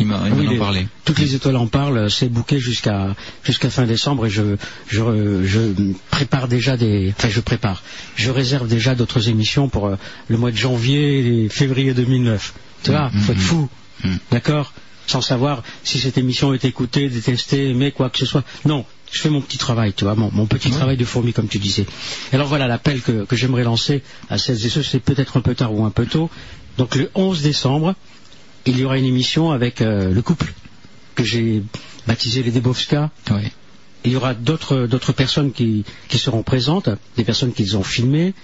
il 0.00 0.06
m'a 0.06 0.22
il 0.26 0.32
Oui, 0.34 0.46
les- 0.48 0.58
parlé. 0.58 0.86
Toutes 1.04 1.20
les 1.20 1.34
étoiles 1.36 1.56
en 1.56 1.68
parlent, 1.68 2.10
c'est 2.10 2.28
bouquet 2.28 2.58
jusqu'à 2.58 3.14
jusqu'à 3.44 3.70
fin 3.70 3.84
décembre 3.86 4.26
et 4.26 4.30
je, 4.30 4.56
je 4.88 5.44
je 5.44 5.60
prépare 6.10 6.48
déjà 6.48 6.76
des 6.76 7.14
enfin 7.16 7.28
je 7.30 7.40
prépare. 7.40 7.82
Je 8.16 8.30
réserve 8.30 8.66
déjà 8.68 8.94
d'autres 8.96 9.28
émissions 9.28 9.68
pour 9.68 9.86
euh, 9.86 9.96
le 10.28 10.36
mois 10.36 10.50
de 10.50 10.56
janvier 10.56 11.44
et 11.44 11.48
février 11.48 11.94
2009. 11.94 12.52
Tu 12.82 12.90
vois, 12.90 13.10
Mm, 13.10 13.18
faut 13.20 13.32
être 13.32 13.38
mm, 13.38 13.42
fou. 13.42 13.68
mm. 14.04 14.14
D'accord? 14.32 14.72
Sans 15.06 15.20
savoir 15.20 15.62
si 15.84 15.98
cette 15.98 16.16
émission 16.18 16.54
est 16.54 16.64
écoutée, 16.64 17.08
détestée, 17.08 17.70
aimée, 17.70 17.92
quoi 17.92 18.08
que 18.10 18.18
ce 18.18 18.26
soit. 18.26 18.44
Non, 18.64 18.84
je 19.10 19.20
fais 19.20 19.28
mon 19.28 19.40
petit 19.40 19.58
travail, 19.58 19.92
tu 19.92 20.04
vois, 20.04 20.14
mon, 20.14 20.30
mon 20.32 20.46
petit 20.46 20.70
travail 20.70 20.96
de 20.96 21.04
fourmi, 21.04 21.32
comme 21.32 21.48
tu 21.48 21.58
disais. 21.58 21.86
Alors 22.32 22.48
voilà 22.48 22.66
l'appel 22.66 23.02
que, 23.02 23.24
que 23.24 23.36
j'aimerais 23.36 23.64
lancer 23.64 24.02
à 24.30 24.38
celles 24.38 24.64
et 24.64 24.70
ceux, 24.70 24.82
c'est 24.82 25.00
peut-être 25.00 25.36
un 25.36 25.42
peu 25.42 25.54
tard 25.54 25.74
ou 25.74 25.84
un 25.84 25.90
peu 25.90 26.06
tôt. 26.06 26.30
Donc 26.78 26.94
le 26.94 27.10
11 27.14 27.42
décembre, 27.42 27.94
il 28.64 28.78
y 28.78 28.84
aura 28.84 28.96
une 28.98 29.04
émission 29.04 29.50
avec 29.50 29.82
euh, 29.82 30.12
le 30.12 30.22
couple 30.22 30.52
que 31.14 31.24
j'ai 31.24 31.62
baptisé 32.06 32.42
les 32.42 32.50
Debowska. 32.50 33.10
Oui. 33.30 33.50
Il 34.04 34.12
y 34.12 34.16
aura 34.16 34.34
d'autres 34.34 34.86
d'autres 34.86 35.12
personnes 35.12 35.52
qui, 35.52 35.84
qui 36.08 36.18
seront 36.18 36.42
présentes, 36.42 36.88
des 37.16 37.24
personnes 37.24 37.52
qu'ils 37.52 37.76
ont 37.76 37.84
filmées. 37.84 38.34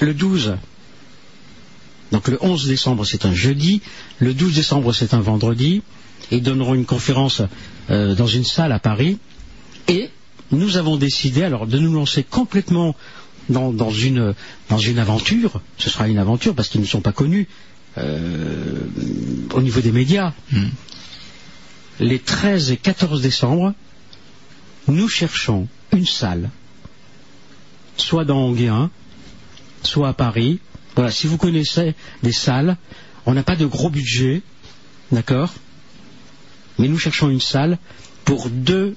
Le 0.00 0.14
12, 0.14 0.56
donc 2.12 2.28
le 2.28 2.38
11 2.40 2.66
décembre 2.66 3.04
c'est 3.04 3.26
un 3.26 3.34
jeudi, 3.34 3.82
le 4.18 4.34
12 4.34 4.54
décembre 4.54 4.92
c'est 4.92 5.14
un 5.14 5.20
vendredi, 5.20 5.82
ils 6.30 6.42
donneront 6.42 6.74
une 6.74 6.86
conférence 6.86 7.42
euh, 7.90 8.14
dans 8.14 8.26
une 8.26 8.44
salle 8.44 8.72
à 8.72 8.78
Paris. 8.78 9.18
Et 9.88 10.10
nous 10.50 10.76
avons 10.76 10.96
décidé 10.96 11.42
alors 11.42 11.66
de 11.66 11.78
nous 11.78 11.92
lancer 11.92 12.22
complètement 12.22 12.94
dans, 13.48 13.72
dans 13.72 13.90
une, 13.90 14.34
dans 14.68 14.78
une 14.78 14.98
aventure. 14.98 15.60
Ce 15.78 15.90
sera 15.90 16.08
une 16.08 16.18
aventure 16.18 16.54
parce 16.54 16.68
qu'ils 16.68 16.80
ne 16.80 16.86
sont 16.86 17.00
pas 17.00 17.12
connus 17.12 17.48
euh, 17.96 18.80
au 19.54 19.60
niveau 19.60 19.80
des 19.80 19.92
médias. 19.92 20.32
Mm. 20.52 20.66
Les 22.00 22.18
13 22.18 22.70
et 22.70 22.76
14 22.76 23.22
décembre, 23.22 23.74
nous 24.86 25.08
cherchons 25.08 25.68
une 25.92 26.06
salle, 26.06 26.50
soit 27.96 28.24
dans 28.24 28.38
Anguien, 28.38 28.90
soit 29.82 30.08
à 30.08 30.12
Paris. 30.12 30.60
Voilà, 30.98 31.12
si 31.12 31.28
vous 31.28 31.36
connaissez 31.38 31.94
des 32.24 32.32
salles, 32.32 32.76
on 33.24 33.32
n'a 33.32 33.44
pas 33.44 33.54
de 33.54 33.64
gros 33.66 33.88
budget, 33.88 34.42
d'accord 35.12 35.54
Mais 36.80 36.88
nous 36.88 36.98
cherchons 36.98 37.28
une 37.30 37.40
salle 37.40 37.78
pour 38.24 38.48
deux 38.50 38.96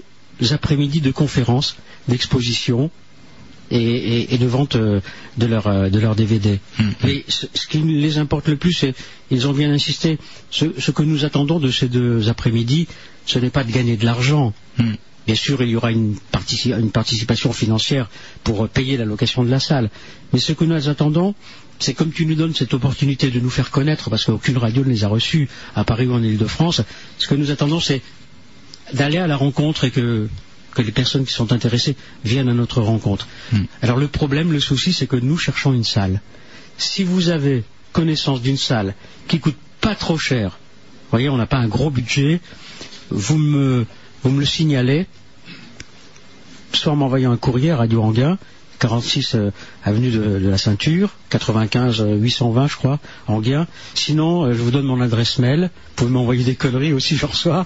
après-midi 0.49 0.99
de 1.01 1.11
conférences, 1.11 1.75
d'expositions 2.07 2.89
et, 3.69 3.77
et- 3.79 4.33
et 4.33 4.37
de 4.39 4.47
vente 4.47 4.77
euh, 4.77 4.99
de 5.37 5.45
leur, 5.45 5.67
euh, 5.67 5.89
de 5.89 5.99
leur 5.99 6.15
DVD. 6.15 6.59
Mais 7.03 7.23
ce, 7.27 7.45
ce 7.53 7.67
qui 7.67 7.77
les 7.77 8.17
importe 8.17 8.47
le 8.47 8.57
plus, 8.57 8.73
c'est, 8.73 8.95
ils 9.29 9.47
ont 9.47 9.53
bien 9.53 9.71
insisté, 9.71 10.17
ce, 10.49 10.65
ce 10.79 10.89
que 10.89 11.03
nous 11.03 11.23
attendons 11.23 11.59
de 11.59 11.69
ces 11.69 11.87
deux 11.87 12.29
après-midi, 12.29 12.87
ce 13.27 13.37
n'est 13.37 13.51
pas 13.51 13.63
de 13.63 13.71
gagner 13.71 13.95
de 13.95 14.05
l'argent. 14.05 14.53
Bien 15.27 15.35
sûr, 15.35 15.61
il 15.61 15.69
y 15.69 15.75
aura 15.75 15.91
une, 15.91 16.15
partici- 16.33 16.73
une 16.73 16.89
participation 16.89 17.53
financière 17.53 18.09
pour 18.43 18.67
payer 18.67 18.97
la 18.97 19.05
location 19.05 19.43
de 19.43 19.51
la 19.51 19.59
salle. 19.59 19.91
Mais 20.33 20.39
ce 20.39 20.51
que 20.53 20.65
nous 20.65 20.89
attendons, 20.89 21.35
c'est 21.81 21.93
comme 21.93 22.11
tu 22.11 22.25
nous 22.25 22.35
donnes 22.35 22.53
cette 22.53 22.73
opportunité 22.73 23.31
de 23.31 23.39
nous 23.39 23.49
faire 23.49 23.71
connaître, 23.71 24.09
parce 24.09 24.25
qu'aucune 24.25 24.57
radio 24.57 24.83
ne 24.83 24.89
les 24.89 25.03
a 25.03 25.07
reçus 25.07 25.49
à 25.75 25.83
Paris 25.83 26.07
ou 26.07 26.13
en 26.13 26.21
Ile-de-France, 26.21 26.81
ce 27.17 27.27
que 27.27 27.35
nous 27.35 27.51
attendons, 27.51 27.79
c'est 27.79 28.01
d'aller 28.93 29.17
à 29.17 29.27
la 29.27 29.35
rencontre 29.35 29.85
et 29.85 29.91
que, 29.91 30.29
que 30.75 30.81
les 30.81 30.91
personnes 30.91 31.25
qui 31.25 31.33
sont 31.33 31.51
intéressées 31.51 31.95
viennent 32.23 32.49
à 32.49 32.53
notre 32.53 32.81
rencontre. 32.81 33.27
Alors 33.81 33.97
le 33.97 34.07
problème, 34.07 34.51
le 34.51 34.59
souci, 34.59 34.93
c'est 34.93 35.07
que 35.07 35.15
nous 35.15 35.37
cherchons 35.37 35.73
une 35.73 35.83
salle. 35.83 36.21
Si 36.77 37.03
vous 37.03 37.29
avez 37.29 37.63
connaissance 37.93 38.41
d'une 38.41 38.57
salle 38.57 38.95
qui 39.27 39.39
coûte 39.39 39.57
pas 39.81 39.95
trop 39.95 40.17
cher, 40.17 40.51
vous 40.51 41.17
voyez, 41.17 41.29
on 41.29 41.37
n'a 41.37 41.47
pas 41.47 41.57
un 41.57 41.67
gros 41.67 41.89
budget, 41.89 42.41
vous 43.09 43.37
me, 43.37 43.85
vous 44.23 44.29
me 44.29 44.39
le 44.39 44.45
signalez, 44.45 45.07
soit 46.73 46.93
en 46.93 46.95
m'envoyant 46.95 47.31
un 47.31 47.37
courrier 47.37 47.71
à 47.71 47.77
Radio 47.77 48.01
Anguin, 48.03 48.37
46 48.81 49.35
euh, 49.35 49.51
avenue 49.83 50.09
de, 50.09 50.49
la 50.49 50.57
Ceinture, 50.57 51.11
95 51.29 52.01
euh, 52.01 52.15
820 52.15 52.67
je 52.67 52.75
crois, 52.75 52.99
Anguin. 53.27 53.67
Sinon, 53.93 54.43
euh, 54.43 54.53
je 54.53 54.61
vous 54.61 54.71
donne 54.71 54.85
mon 54.85 54.99
adresse 55.01 55.37
mail, 55.37 55.69
vous 55.71 55.93
pouvez 55.95 56.09
m'envoyer 56.09 56.43
des 56.43 56.55
conneries 56.55 56.91
aussi, 56.91 57.15
je 57.17 57.25
reçois. 57.25 57.65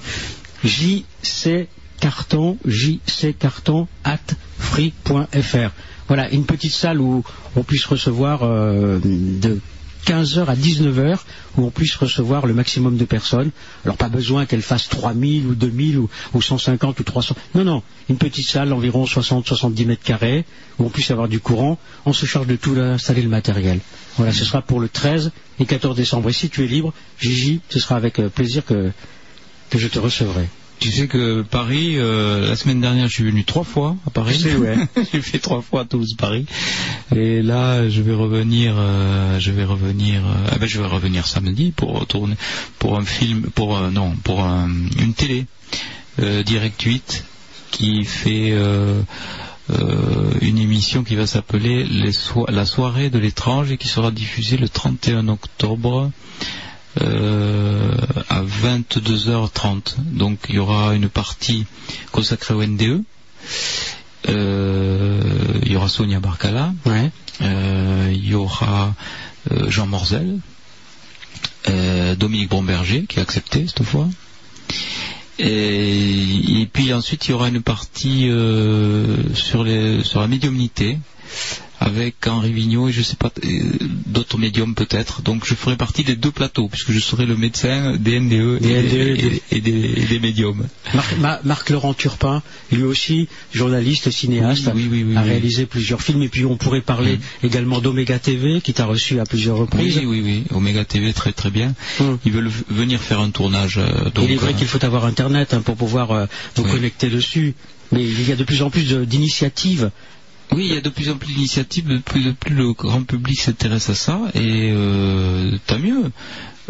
JC 0.64 1.68
carton, 2.02 2.58
JC 2.66 3.34
carton 3.38 3.88
at 4.04 4.20
free.fr. 4.60 5.72
Voilà, 6.08 6.30
une 6.32 6.46
petite 6.46 6.74
salle 6.74 7.00
où 7.00 7.24
on 7.56 7.64
puisse 7.64 7.86
recevoir 7.86 8.44
euh, 8.44 9.00
de 9.02 9.60
15h 10.06 10.46
à 10.46 10.56
19h, 10.56 11.20
où 11.58 11.66
on 11.66 11.72
puisse 11.72 11.96
recevoir 11.96 12.46
le 12.46 12.54
maximum 12.54 12.98
de 12.98 13.06
personnes. 13.06 13.52
Alors 13.84 13.98
pas 13.98 14.10
besoin 14.10 14.46
qu'elle 14.46 14.62
fasse 14.62 14.88
3000 14.90 15.48
ou 15.48 15.56
2000 15.56 15.98
ou, 15.98 16.10
ou 16.34 16.42
150 16.42 17.00
ou 17.00 17.04
300. 17.04 17.36
Non, 17.56 17.64
non, 17.64 17.84
une 18.10 18.18
petite 18.18 18.48
salle 18.48 18.70
d'environ 18.70 19.06
60-70 19.06 19.86
mètres 19.86 20.04
carrés, 20.04 20.46
où 20.80 20.86
on 20.86 20.90
puisse 20.90 21.12
avoir 21.12 21.28
du 21.28 21.40
courant. 21.40 21.80
On 22.06 22.14
se 22.14 22.26
charge 22.26 22.48
de 22.48 22.56
tout 22.56 22.76
installer 22.78 23.22
le 23.22 23.30
matériel. 23.30 23.80
Voilà, 24.18 24.32
ce 24.32 24.46
sera 24.46 24.62
pour 24.62 24.80
le 24.80 24.90
13 24.90 25.32
et 25.60 25.66
14 25.66 25.96
décembre. 25.96 26.30
Et 26.30 26.34
si 26.34 26.50
tu 26.50 26.64
es 26.64 26.68
libre, 26.68 26.94
Gigi, 27.20 27.62
ce 27.70 27.80
sera 27.80 27.96
avec 27.96 28.20
euh, 28.20 28.30
plaisir 28.30 28.64
que, 28.66 28.92
que 29.70 29.78
je 29.78 29.88
te 29.88 30.00
recevrai. 30.00 30.48
Tu 30.80 30.92
sais 30.92 31.08
que 31.08 31.42
Paris, 31.42 31.94
euh, 31.98 32.48
la 32.48 32.56
semaine 32.56 32.82
dernière, 32.82 33.08
je 33.08 33.14
suis 33.14 33.24
venu 33.24 33.44
trois 33.44 33.64
fois 33.64 33.96
à 34.06 34.10
Paris. 34.10 34.36
Je 34.38 34.50
sais, 34.50 34.56
ouais. 34.56 34.76
J'ai 35.14 35.22
fait 35.22 35.40
trois 35.40 35.62
fois 35.62 35.86
Toulouse-Paris. 35.86 36.46
Et 37.16 37.42
là, 37.42 37.90
je 37.90 38.02
vais 38.02 38.14
revenir, 38.14 38.76
euh, 38.78 39.40
je 39.40 39.52
vais 39.52 39.64
revenir, 39.64 40.22
euh, 40.26 40.50
ah 40.52 40.58
ben, 40.60 40.68
je 40.68 40.80
vais 40.80 40.88
revenir 40.88 41.26
samedi 41.28 41.72
pour 41.76 42.06
tourner, 42.06 42.36
pour 42.78 42.98
un 42.98 43.06
film, 43.06 43.44
pour 43.56 43.80
non, 43.92 44.12
pour 44.24 44.42
un- 44.44 44.70
une 45.00 45.14
télé, 45.14 45.46
Direct 46.20 46.82
8, 46.82 47.26
qui 47.72 48.06
fait 48.06 48.54
une 50.42 50.58
émission 50.58 51.04
qui 51.04 51.16
va 51.16 51.26
s'appeler 51.28 51.86
La 52.50 52.66
soirée 52.66 53.10
de 53.10 53.18
l'étrange 53.20 53.72
et 53.72 53.78
qui 53.78 53.88
sera 53.88 54.12
diffusée 54.12 54.58
le 54.58 54.70
31 54.70 55.28
octobre 55.30 56.12
à 57.00 58.42
22h30. 58.44 59.96
Donc 60.14 60.40
il 60.50 60.56
y 60.56 60.60
aura 60.60 60.96
une 60.96 61.10
partie 61.10 61.66
consacrée 62.12 62.54
au 62.54 62.64
NDE. 62.66 63.04
Euh, 64.30 65.22
il 65.64 65.72
y 65.72 65.76
aura 65.76 65.90
Sonia 65.90 66.20
Barcala. 66.20 66.74
Euh, 67.42 68.12
il 68.14 68.26
y 68.26 68.34
aura 68.34 68.94
euh, 69.52 69.70
Jean 69.70 69.88
Morzel. 69.88 70.40
Euh, 71.68 72.16
Dominique 72.16 72.50
Bromberger 72.50 73.06
qui 73.08 73.20
a 73.20 73.24
accepté 73.24 73.66
cette 73.68 73.84
fois. 73.84 74.08
Et, 75.38 76.62
et 76.62 76.66
puis 76.72 76.94
ensuite 76.94 77.28
il 77.28 77.32
y 77.32 77.34
aura 77.34 77.50
une 77.50 77.62
partie 77.62 78.30
euh, 78.30 79.34
sur, 79.34 79.64
les, 79.64 80.04
sur 80.04 80.22
la 80.22 80.28
médiumnité 80.28 80.98
avec 81.86 82.16
Henri 82.28 82.52
Vigneault 82.52 82.90
et 82.90 82.92
je 82.92 83.02
sais 83.04 83.16
pas 83.16 83.32
euh, 83.46 83.50
d'autres 84.08 84.38
médiums 84.38 84.74
peut-être. 84.76 85.22
Donc 85.22 85.46
je 85.46 85.54
ferai 85.54 85.78
partie 85.78 86.04
des 86.04 86.16
deux 86.16 86.32
plateaux 86.32 86.68
puisque 86.68 86.92
je 86.92 87.00
serai 87.00 87.26
le 87.26 87.38
médecin 87.38 87.96
des 87.96 88.20
NDE 88.20 88.34
et, 88.34 88.60
Des 88.60 88.82
des, 88.82 88.82
NDE 88.82 89.20
et 89.20 89.42
et- 89.52 89.58
et 89.58 89.62
des- 90.08 90.20
médiums. 90.20 90.66
Marc, 90.94 91.18
Ma- 91.20 91.40
Marc 91.44 91.70
Laurent 91.70 91.94
Turpin, 91.94 92.42
lui 92.72 92.84
aussi 92.84 93.28
journaliste, 93.54 94.10
cinéaste, 94.10 94.70
Oui, 94.74 94.88
oui, 94.92 95.04
oui, 95.04 95.04
oui, 95.10 95.18
a 95.18 95.22
oui. 95.22 95.30
réalisé 95.30 95.66
plusieurs 95.68 96.02
films. 96.02 96.24
Et 96.24 96.30
puis 96.30 96.46
on 96.46 96.58
pourrait 96.58 96.82
parler 96.82 97.20
également 97.44 97.80
d'Omega 97.80 98.18
TV, 98.20 98.62
qui 98.62 98.74
t'a 98.74 98.86
reçu 98.86 99.20
à 99.20 99.26
plusieurs 99.26 99.58
reprises. 99.58 99.98
Oui, 100.00 100.06
oui, 100.06 100.22
oui. 100.24 100.44
Omega 100.56 100.86
TV 100.86 101.14
très 101.14 101.34
très 101.34 101.52
bien. 101.52 101.74
Ils 102.26 102.32
veulent 102.32 102.52
venir 102.70 103.00
faire 103.02 103.20
un 103.20 103.30
tournage. 103.30 103.78
euh, 103.78 104.10
donc, 104.10 104.26
Il 104.28 104.32
est 104.32 104.36
vrai 104.38 104.52
euh, 104.52 104.54
qu'il 104.54 104.68
faut 104.68 104.84
avoir 104.84 105.06
Internet 105.06 105.54
hein, 105.54 105.62
pour 105.62 105.76
pouvoir 105.76 106.12
euh, 106.12 106.26
vous 106.56 106.64
connecter 106.64 107.10
dessus. 107.10 107.54
Mais 107.92 108.04
il 108.04 108.28
y 108.28 108.32
a 108.32 108.36
de 108.36 108.44
plus 108.44 108.64
en 108.64 108.70
plus 108.72 108.92
d'initiatives. 109.06 109.92
Oui, 110.52 110.68
il 110.70 110.74
y 110.74 110.78
a 110.78 110.82
de 110.82 110.90
plus 110.90 111.10
en 111.10 111.18
plus 111.18 111.34
d'initiatives, 111.34 111.88
de 111.88 111.98
plus 111.98 112.30
en 112.30 112.34
plus 112.34 112.54
le 112.56 112.74
grand 112.74 113.04
public 113.04 113.40
s'intéresse 113.40 113.90
à 113.90 113.96
ça, 113.96 114.20
et 114.34 114.72
euh, 114.72 115.58
tant 115.68 115.80
mieux. 115.80 116.12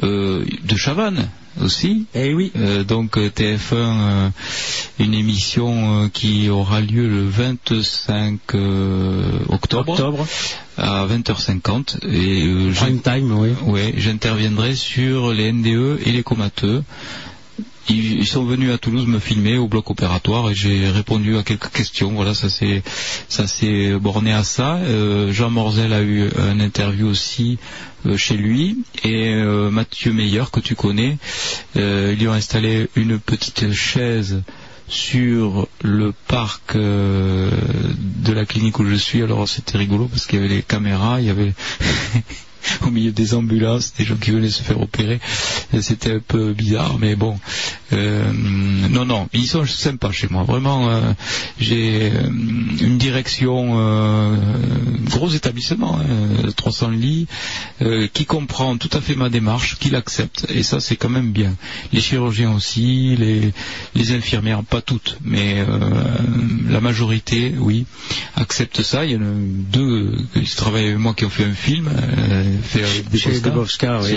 Euh, 0.03 0.43
de 0.63 0.75
Chavannes 0.75 1.29
aussi. 1.61 2.05
Eh 2.15 2.33
oui. 2.33 2.51
donc 2.87 3.17
euh, 3.17 3.29
TF1, 3.29 3.57
euh, 3.73 4.29
une 4.99 5.13
émission 5.13 6.09
qui 6.13 6.49
aura 6.49 6.81
lieu 6.81 7.07
le 7.07 7.25
25 7.27 8.39
euh, 8.55 9.23
octobre, 9.47 9.93
Octobre. 9.93 10.27
à 10.77 11.07
20h50. 11.07 12.05
Et, 12.11 12.71
Prime 12.73 13.01
time, 13.01 13.31
oui. 13.39 13.49
Ouais, 13.65 13.93
j'interviendrai 13.97 14.75
sur 14.75 15.33
les 15.33 15.51
NDE 15.53 15.99
et 16.05 16.11
les 16.11 16.23
comateux. 16.23 16.83
Ils, 17.89 18.25
sont 18.25 18.45
venus 18.45 18.71
à 18.71 18.77
Toulouse 18.77 19.05
me 19.05 19.19
filmer 19.19 19.57
au 19.57 19.67
bloc 19.67 19.91
opératoire 19.91 20.49
et 20.49 20.55
j'ai 20.55 20.89
répondu 20.89 21.37
à 21.37 21.43
quelques 21.43 21.71
questions. 21.71 22.11
Voilà, 22.13 22.33
ça 22.33 22.49
s'est 22.49 22.81
ça 23.29 23.47
s'est 23.47 23.93
borné 23.93 24.33
à 24.33 24.43
ça. 24.43 24.77
Euh, 24.77 25.31
Jean 25.31 25.51
Morzel 25.51 25.93
a 25.93 26.01
eu 26.01 26.29
un 26.37 26.59
interview 26.59 27.07
aussi 27.07 27.59
euh, 28.05 28.17
chez 28.17 28.35
lui 28.35 28.77
et 29.03 29.33
euh, 29.33 29.71
Mathieu 29.71 30.13
Meyer 30.13 30.43
que 30.51 30.59
tu 30.59 30.75
connais, 30.75 31.17
euh, 31.75 32.11
ils 32.13 32.19
lui 32.19 32.27
ont 32.27 32.33
installé 32.33 32.87
une 32.95 33.19
petite 33.19 33.71
chaise 33.71 34.43
sur 34.87 35.67
le 35.81 36.13
parc 36.27 36.77
de 36.77 37.51
la 38.27 38.45
clinique 38.45 38.77
où 38.77 38.85
je 38.85 38.93
suis. 38.93 39.23
Alors 39.23 39.47
c'était 39.47 39.79
rigolo 39.79 40.07
parce 40.07 40.27
qu'il 40.27 40.39
y 40.39 40.43
avait 40.43 40.53
les 40.53 40.61
caméras, 40.61 41.19
il 41.19 41.27
y 41.27 41.29
avait 41.31 41.53
au 42.85 42.91
milieu 42.91 43.11
des 43.11 43.33
ambulances, 43.33 43.93
des 43.97 44.05
gens 44.05 44.15
qui 44.15 44.31
venaient 44.31 44.49
se 44.49 44.63
faire 44.63 44.81
opérer. 44.81 45.19
C'était 45.81 46.13
un 46.13 46.19
peu 46.19 46.53
bizarre, 46.53 46.97
mais 46.99 47.15
bon. 47.15 47.39
Euh, 47.93 48.31
non, 48.33 49.05
non, 49.05 49.27
ils 49.33 49.47
sont 49.47 49.65
sympas 49.65 50.11
chez 50.11 50.27
moi. 50.29 50.43
Vraiment, 50.43 50.89
euh, 50.89 51.01
j'ai 51.59 52.11
euh, 52.11 52.27
une 52.27 52.97
direction, 52.97 53.73
euh, 53.77 54.35
gros 55.09 55.29
établissement, 55.29 55.99
hein, 55.99 56.49
300 56.55 56.89
lits, 56.89 57.27
euh, 57.81 58.07
qui 58.11 58.25
comprend 58.25 58.77
tout 58.77 58.89
à 58.93 59.01
fait 59.01 59.15
ma 59.15 59.29
démarche, 59.29 59.77
qui 59.79 59.89
l'accepte. 59.89 60.47
Et 60.49 60.63
ça, 60.63 60.79
c'est 60.79 60.95
quand 60.95 61.09
même 61.09 61.31
bien. 61.31 61.55
Les 61.93 62.01
chirurgiens 62.01 62.53
aussi, 62.53 63.15
les, 63.15 63.53
infirmières, 64.11 64.63
pas 64.63 64.81
toutes, 64.81 65.17
mais 65.23 65.65
la 66.69 66.79
majorité, 66.79 67.55
oui, 67.57 67.85
acceptent 68.35 68.83
ça. 68.83 69.03
Il 69.03 69.11
y 69.11 69.15
en 69.15 69.21
a 69.21 69.33
deux 69.71 70.15
qui 70.33 70.55
travaillent 70.55 70.87
avec 70.87 70.99
moi 70.99 71.13
qui 71.15 71.25
ont 71.25 71.29
fait 71.29 71.43
un 71.43 71.53
film, 71.53 71.89
Chez 73.17 73.31
Dubowska, 73.41 73.99
oui. 74.03 74.15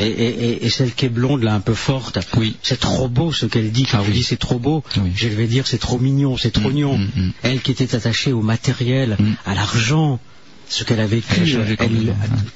Et, 0.00 0.04
et- 0.06 0.44
et- 0.50 0.66
et 0.66 0.70
celle 0.70 0.92
qui 0.92 1.06
est 1.06 1.08
blonde, 1.10 1.42
là, 1.42 1.54
un 1.54 1.60
peu 1.60 1.74
forte. 1.74 2.18
Oui. 2.36 2.56
C'est 2.62 2.80
trop 2.80 3.08
beau 3.08 3.32
ce 3.32 3.46
qu'elle 3.46 3.70
dit. 3.72 3.84
Quand 3.84 4.02
je 4.04 4.10
dis 4.12 4.22
c'est 4.22 4.36
trop 4.36 4.58
beau, 4.58 4.82
je 5.14 5.28
vais 5.28 5.46
dire 5.46 5.66
c'est 5.66 5.78
trop 5.78 5.98
mignon, 5.98 6.36
c'est 6.36 6.50
trop 6.50 6.68
mignon. 6.70 6.98
Elle 7.42 7.60
qui 7.60 7.70
était 7.72 7.94
attachée 7.94 8.32
au 8.32 8.42
matériel, 8.42 9.16
à 9.46 9.54
l'argent, 9.54 10.18
ce 10.70 10.84
qu'elle 10.84 11.00
a 11.00 11.06
vécu, 11.06 11.26
Elle 11.84 11.96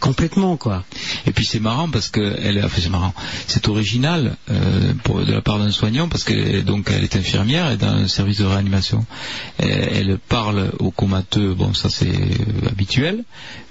complètement, 0.00 0.56
quoi. 0.56 0.84
Et 1.26 1.32
puis 1.32 1.44
c'est 1.44 1.60
marrant 1.60 1.88
parce 1.90 2.08
que 2.08 2.36
elle 2.42 2.64
enfin, 2.64 2.80
c'est 2.80 2.88
marrant, 2.88 3.12
c'est 3.48 3.68
original 3.68 4.36
euh, 4.50 4.92
pour, 5.02 5.24
de 5.24 5.32
la 5.32 5.40
part 5.42 5.58
d'un 5.58 5.70
soignant 5.72 6.08
parce 6.08 6.22
que 6.24 6.60
donc 6.60 6.90
elle 6.94 7.02
est 7.04 7.16
infirmière 7.16 7.70
et 7.72 7.76
dans 7.76 7.88
un 7.88 8.08
service 8.08 8.38
de 8.38 8.44
réanimation. 8.44 9.04
Elle, 9.58 9.88
elle 9.92 10.18
parle 10.18 10.70
aux 10.78 10.90
comateux, 10.92 11.54
bon 11.54 11.74
ça 11.74 11.90
c'est 11.90 12.06
euh, 12.08 12.68
habituel, 12.70 13.24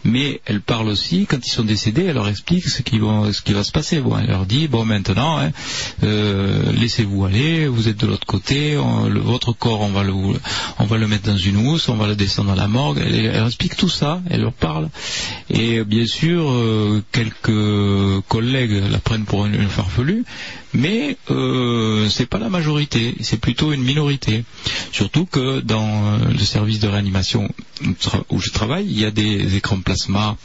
mais 0.03 0.42
elle 0.45 0.59
parle 0.61 0.90
aussi 0.90 1.26
quand 1.26 1.38
ils 1.45 1.51
sont 1.51 1.63
décédés, 1.63 2.03
elle 2.06 2.15
leur 2.15 2.27
explique 2.27 2.65
ce 2.67 2.81
qui 2.81 2.99
va, 2.99 3.31
ce 3.31 3.42
qui 3.42 3.53
va 3.53 3.63
se 3.63 3.72
passer. 3.72 4.01
Bon, 4.01 4.17
elle 4.17 4.27
leur 4.27 4.45
dit 4.45 4.67
bon 4.67 4.83
maintenant, 4.85 5.38
hein, 5.40 5.51
euh, 6.03 6.72
laissez-vous 6.74 7.26
aller, 7.26 7.67
vous 7.67 7.88
êtes 7.88 7.97
de 7.97 8.08
l'autre 8.08 8.27
côté, 8.27 8.77
on- 8.77 9.08
le- 9.08 9.19
votre 9.22 9.53
corps 9.53 9.81
on 9.81 9.90
va 9.90 10.03
le, 10.03 10.13
on 10.79 10.85
va 10.85 10.97
le 10.97 11.08
mettre 11.08 11.24
dans 11.31 11.38
une 11.38 11.58
housse, 11.58 11.88
on 11.90 11.95
va 11.95 12.08
le 12.08 12.15
descendre 12.15 12.51
à 12.51 12.56
la 12.56 12.67
morgue. 12.67 13.01
Elle, 13.06 13.15
elle 13.26 13.45
explique 13.45 13.77
tout 13.77 13.90
ça, 13.90 14.22
elle 14.33 14.42
leur 14.42 14.51
parle. 14.53 14.90
Et 15.49 15.83
bien 15.83 16.06
sûr, 16.08 16.49
euh, 16.49 17.03
quelques 17.12 18.22
collègues 18.28 18.82
la 18.92 18.98
prennent 18.98 19.26
pour 19.26 19.46
une, 19.46 19.69
farfelue, 19.69 20.24
mais 20.74 21.17
euh, 21.30 22.10
c'est 22.10 22.26
pas 22.26 22.40
la 22.40 22.49
majorité, 22.49 23.16
c'est 23.22 23.40
plutôt 23.40 23.72
une 23.74 23.83
minorité. 23.83 24.44
Surtout 24.92 25.26
que 25.26 25.60
dans 25.62 25.88
euh, 26.16 26.17
le 26.32 26.40
service 26.40 26.80
de 26.80 26.88
réanimation 26.88 27.48
où 28.30 28.40
je 28.40 28.49
travaille, 28.49 28.85
il 28.85 28.99
y 28.99 29.06
a 29.06 29.12
des 29.12 29.56
écrans 29.56 29.80
plasma 29.80 30.35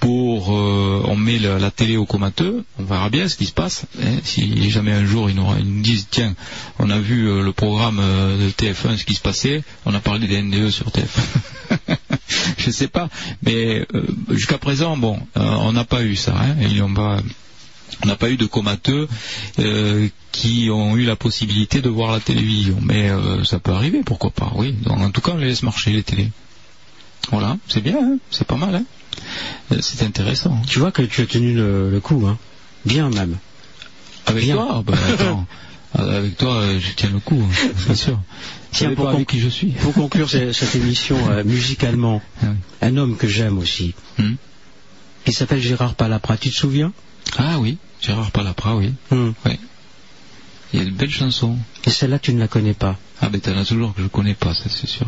pour 0.00 0.56
euh, 0.56 1.02
on 1.04 1.14
met 1.16 1.38
la, 1.38 1.70
télé 1.70 1.98
au 1.98 2.06
comateux, 2.06 2.64
on 2.78 2.84
verra 2.84 3.10
bien 3.10 3.28
ce 3.28 3.36
qui 3.36 3.44
se 3.44 3.52
passe. 3.52 3.84
hein. 4.02 4.16
si 4.24 4.70
jamais 4.70 4.92
un 4.92 5.04
jour 5.04 5.28
ils 5.28 5.36
nous, 5.36 5.82
disent 5.82 6.06
tiens, 6.10 6.34
on 6.78 6.88
a 6.88 6.98
vu 6.98 7.24
le 7.42 7.52
programme 7.52 7.98
de 7.98 8.48
TF1, 8.50 8.96
ce 8.96 9.04
qui 9.04 9.14
se 9.14 9.20
passait, 9.20 9.62
on 9.84 9.94
a 9.94 10.00
parlé 10.00 10.26
des 10.26 10.40
NDE 10.40 10.70
sur 10.70 10.86
TF1. 10.88 11.96
Je 12.58 12.70
sais 12.70 12.88
pas, 12.88 13.08
mais 13.42 13.86
euh, 13.94 14.02
jusqu'à 14.30 14.58
présent, 14.58 14.96
bon, 14.96 15.18
euh, 15.36 15.40
on 15.60 15.72
n'a 15.72 15.84
pas 15.84 16.02
eu 16.02 16.16
ça. 16.16 16.34
Hein, 16.36 16.56
on 18.02 18.06
n'a 18.06 18.16
pas 18.16 18.30
eu 18.30 18.36
de 18.36 18.46
comateux 18.46 19.08
euh, 19.58 20.08
qui 20.32 20.70
ont 20.70 20.96
eu 20.96 21.04
la 21.04 21.16
possibilité 21.16 21.80
de 21.80 21.88
voir 21.88 22.12
la 22.12 22.20
télévision. 22.20 22.78
Mais 22.82 23.10
euh, 23.10 23.44
ça 23.44 23.58
peut 23.58 23.72
arriver, 23.72 24.02
pourquoi 24.04 24.30
pas, 24.30 24.52
oui. 24.56 24.72
Donc, 24.72 24.98
en 24.98 25.10
tout 25.10 25.20
cas, 25.20 25.32
on 25.32 25.36
les 25.36 25.48
laisse 25.48 25.62
marcher, 25.62 25.92
les 25.92 26.02
télés. 26.02 26.30
Voilà, 27.30 27.56
c'est 27.68 27.82
bien, 27.82 27.98
hein, 27.98 28.16
c'est 28.30 28.46
pas 28.46 28.56
mal. 28.56 28.74
Hein. 28.74 29.76
C'est 29.80 30.02
intéressant. 30.02 30.60
Tu 30.66 30.78
vois 30.78 30.90
que 30.90 31.02
tu 31.02 31.20
as 31.22 31.26
tenu 31.26 31.54
le, 31.54 31.90
le 31.90 32.00
coup, 32.00 32.26
hein. 32.26 32.38
Bien 32.84 33.10
même. 33.10 33.36
Avec 34.26 34.44
Bien. 34.44 34.56
toi, 34.56 34.82
bah, 34.84 34.94
attends, 35.12 35.46
avec 35.94 36.36
toi, 36.36 36.62
je 36.78 36.94
tiens 36.96 37.10
le 37.12 37.20
coup, 37.20 37.40
hein, 37.40 37.68
bien 37.86 37.94
sûr. 37.94 38.18
Tiens, 38.72 38.94
pour, 38.94 39.04
pas 39.04 39.10
con- 39.12 39.16
avec 39.16 39.28
qui 39.28 39.38
je 39.40 39.48
suis. 39.48 39.68
pour 39.72 39.92
conclure 39.94 40.28
ce- 40.28 40.52
cette 40.52 40.74
émission 40.82 41.16
euh, 41.30 41.44
musicalement, 41.44 42.20
un 42.80 42.96
homme 42.96 43.16
que 43.16 43.28
j'aime 43.28 43.58
aussi, 43.58 43.94
Hmm. 44.18 44.34
il 45.26 45.32
s'appelle 45.32 45.60
Gérard 45.60 45.94
Palapra, 45.94 46.36
tu 46.36 46.50
te 46.50 46.54
souviens? 46.56 46.92
Ah 47.38 47.58
oui, 47.60 47.78
Gérard 48.00 48.30
Palapra, 48.30 48.74
oui. 48.76 48.92
Hmm. 49.10 49.30
Oui. 49.46 49.52
Il 50.72 50.78
y 50.78 50.82
a 50.82 50.86
de 50.86 50.90
belles 50.90 51.10
chansons. 51.10 51.58
Et 51.84 51.90
celle-là, 51.90 52.18
tu 52.18 52.32
ne 52.32 52.38
la 52.40 52.48
connais 52.48 52.72
pas? 52.74 52.98
Ah 53.20 53.28
ben 53.28 53.40
t'en 53.40 53.56
as 53.58 53.64
toujours 53.66 53.94
que 53.94 54.02
je 54.02 54.08
connais 54.08 54.34
pas, 54.34 54.54
ça 54.54 54.64
c'est 54.70 54.88
sûr. 54.88 55.06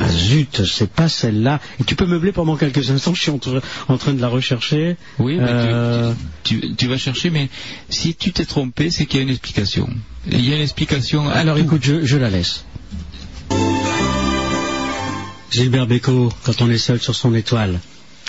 Ah 0.00 0.08
zut, 0.08 0.64
c'est 0.64 0.90
pas 0.90 1.08
celle-là. 1.08 1.60
Et 1.80 1.84
tu 1.84 1.94
peux 1.96 2.06
meubler 2.06 2.32
pendant 2.32 2.56
quelques 2.56 2.90
instants, 2.90 3.14
je 3.14 3.22
suis 3.22 3.30
en, 3.30 3.38
tra- 3.38 3.62
en 3.88 3.98
train 3.98 4.12
de 4.12 4.20
la 4.20 4.28
rechercher. 4.28 4.96
Oui, 5.18 5.36
mais 5.38 5.46
tu- 5.46 5.52
Euh, 5.52 6.12
tu, 6.44 6.74
tu 6.76 6.86
vas 6.86 6.96
chercher, 6.98 7.30
mais 7.30 7.48
si 7.88 8.14
tu 8.14 8.32
t'es 8.32 8.44
trompé, 8.44 8.90
c'est 8.90 9.06
qu'il 9.06 9.16
y 9.18 9.20
a 9.20 9.22
une 9.22 9.30
explication. 9.30 9.88
Il 10.30 10.48
y 10.48 10.52
a 10.52 10.56
une 10.56 10.62
explication. 10.62 11.28
à 11.28 11.32
Alors 11.34 11.56
tout. 11.56 11.62
écoute, 11.64 11.82
je, 11.84 12.04
je 12.04 12.16
la 12.16 12.30
laisse. 12.30 12.64
Gilbert 15.50 15.86
Bécaud, 15.86 16.32
quand 16.44 16.62
on 16.62 16.70
est 16.70 16.78
seul 16.78 17.00
sur 17.00 17.14
son 17.14 17.34
étoile. 17.34 17.78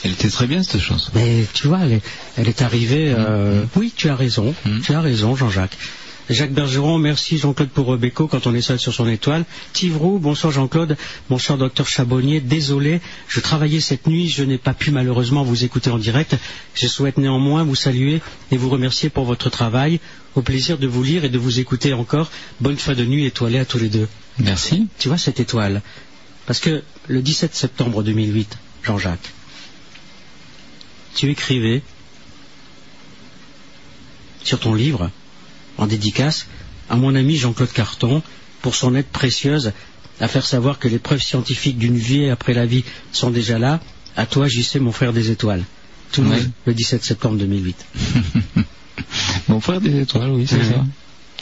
Elle 0.03 0.12
était 0.12 0.29
très 0.29 0.47
bien 0.47 0.63
cette 0.63 0.81
chanson. 0.81 1.12
Mais 1.15 1.46
tu 1.53 1.67
vois, 1.67 1.79
elle 1.83 1.94
est, 1.94 2.01
elle 2.38 2.49
est 2.49 2.62
arrivée. 2.62 3.13
euh, 3.17 3.63
Oui, 3.78 3.94
tu 3.96 4.10
as 4.10 4.15
raison. 4.15 4.53
Tu 4.83 4.94
as 4.94 4.99
raison, 4.99 5.35
Jean-Jacques. 5.35 5.78
Jacques 6.30 6.54
Bergeron, 6.54 7.00
merci 7.00 7.38
Jean-Claude 7.38 7.70
pour 7.70 7.88
Rebecco 7.88 8.28
quand 8.28 8.48
on 8.48 8.56
est 8.56 8.62
seul 8.62 8.80
sur 8.80 8.94
son 8.94 9.08
étoile. 9.10 9.44
Tivrou, 9.74 10.20
bonsoir 10.20 10.54
Jean-Claude, 10.54 10.96
bonsoir 11.30 11.58
docteur 11.58 11.88
Chabonnier, 11.88 12.40
désolé, 12.40 13.02
je 13.28 13.42
travaillais 13.42 13.82
cette 13.82 14.08
nuit, 14.08 14.30
je 14.30 14.44
n'ai 14.44 14.58
pas 14.58 14.74
pu 14.74 14.92
malheureusement 14.92 15.44
vous 15.44 15.66
écouter 15.66 15.90
en 15.90 15.98
direct. 15.98 16.38
Je 16.76 16.88
souhaite 16.88 17.18
néanmoins 17.18 17.64
vous 17.64 17.76
saluer 17.76 18.22
et 18.52 18.58
vous 18.58 18.70
remercier 18.70 19.10
pour 19.10 19.26
votre 19.26 19.50
travail. 19.50 20.00
Au 20.36 20.42
plaisir 20.42 20.78
de 20.78 20.88
vous 20.88 21.04
lire 21.04 21.26
et 21.26 21.30
de 21.30 21.38
vous 21.38 21.60
écouter 21.60 21.94
encore. 21.94 22.32
Bonne 22.62 22.78
fin 22.78 22.94
de 22.94 23.06
nuit 23.06 23.26
étoilée 23.26 23.60
à 23.60 23.66
tous 23.66 23.78
les 23.78 23.90
deux. 23.90 24.08
Merci. 24.40 24.88
Tu 24.98 25.10
vois 25.10 25.18
cette 25.18 25.40
étoile? 25.40 25.82
Parce 26.46 26.60
que 26.60 26.84
le 27.08 27.22
17 27.22 27.54
septembre 27.54 28.02
2008, 28.02 28.58
Jean-Jacques, 28.82 29.32
tu 31.16 31.30
écrivais 31.30 31.84
sur 34.44 34.60
ton 34.60 34.74
livre, 34.74 35.12
en 35.78 35.88
dédicace, 35.88 36.48
à 36.90 36.96
mon 36.96 37.16
ami 37.16 37.36
Jean-Claude 37.38 37.72
Carton, 37.72 38.22
pour 38.62 38.76
son 38.76 38.96
aide 38.96 39.08
précieuse 39.08 39.72
à 40.20 40.28
faire 40.28 40.46
savoir 40.46 40.80
que 40.80 40.88
les 40.88 41.00
preuves 41.00 41.22
scientifiques 41.22 41.78
d'une 41.78 41.98
vie 41.98 42.30
après 42.30 42.54
la 42.54 42.66
vie 42.66 42.84
sont 43.12 43.30
déjà 43.32 43.58
là. 43.60 43.80
À 44.16 44.26
toi, 44.26 44.48
JC, 44.48 44.76
mon 44.80 44.92
frère 44.92 45.12
des 45.14 45.32
étoiles. 45.32 45.64
Toulouse, 46.12 46.32
Ouais. 46.32 46.44
le 46.68 46.74
17 46.76 47.04
septembre 47.04 47.38
2008. 47.38 47.86
Mon 49.48 49.60
frère 49.60 49.82
des 49.82 50.00
étoiles, 50.02 50.30
oui, 50.30 50.46
c'est 50.48 50.64
ça. 50.64 50.86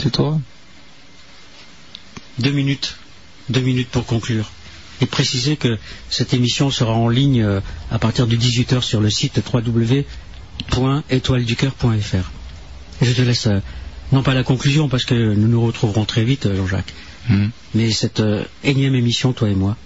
C'est 0.01 0.11
toi. 0.11 0.39
Deux 2.39 2.51
minutes. 2.51 2.95
Deux 3.49 3.59
minutes 3.59 3.89
pour 3.89 4.05
conclure. 4.05 4.49
Et 5.01 5.05
préciser 5.05 5.57
que 5.57 5.77
cette 6.09 6.33
émission 6.33 6.71
sera 6.71 6.93
en 6.93 7.09
ligne 7.09 7.41
euh, 7.43 7.59
à 7.91 7.99
partir 7.99 8.25
de 8.27 8.35
18h 8.37 8.81
sur 8.81 9.01
le 9.01 9.09
site 9.09 9.41
www.étoileducœur.fr. 9.53 12.31
Et 13.01 13.05
je 13.05 13.11
te 13.13 13.21
laisse, 13.21 13.47
euh, 13.47 13.59
non 14.11 14.23
pas 14.23 14.33
la 14.33 14.43
conclusion, 14.43 14.89
parce 14.89 15.05
que 15.05 15.33
nous 15.33 15.47
nous 15.47 15.61
retrouverons 15.65 16.05
très 16.05 16.23
vite, 16.23 16.45
euh, 16.45 16.55
Jean-Jacques, 16.55 16.93
Hmm. 17.29 17.49
mais 17.75 17.91
cette 17.91 18.19
euh, 18.19 18.43
énième 18.63 18.95
émission, 18.95 19.31
toi 19.31 19.49
et 19.49 19.53
moi, 19.55 19.77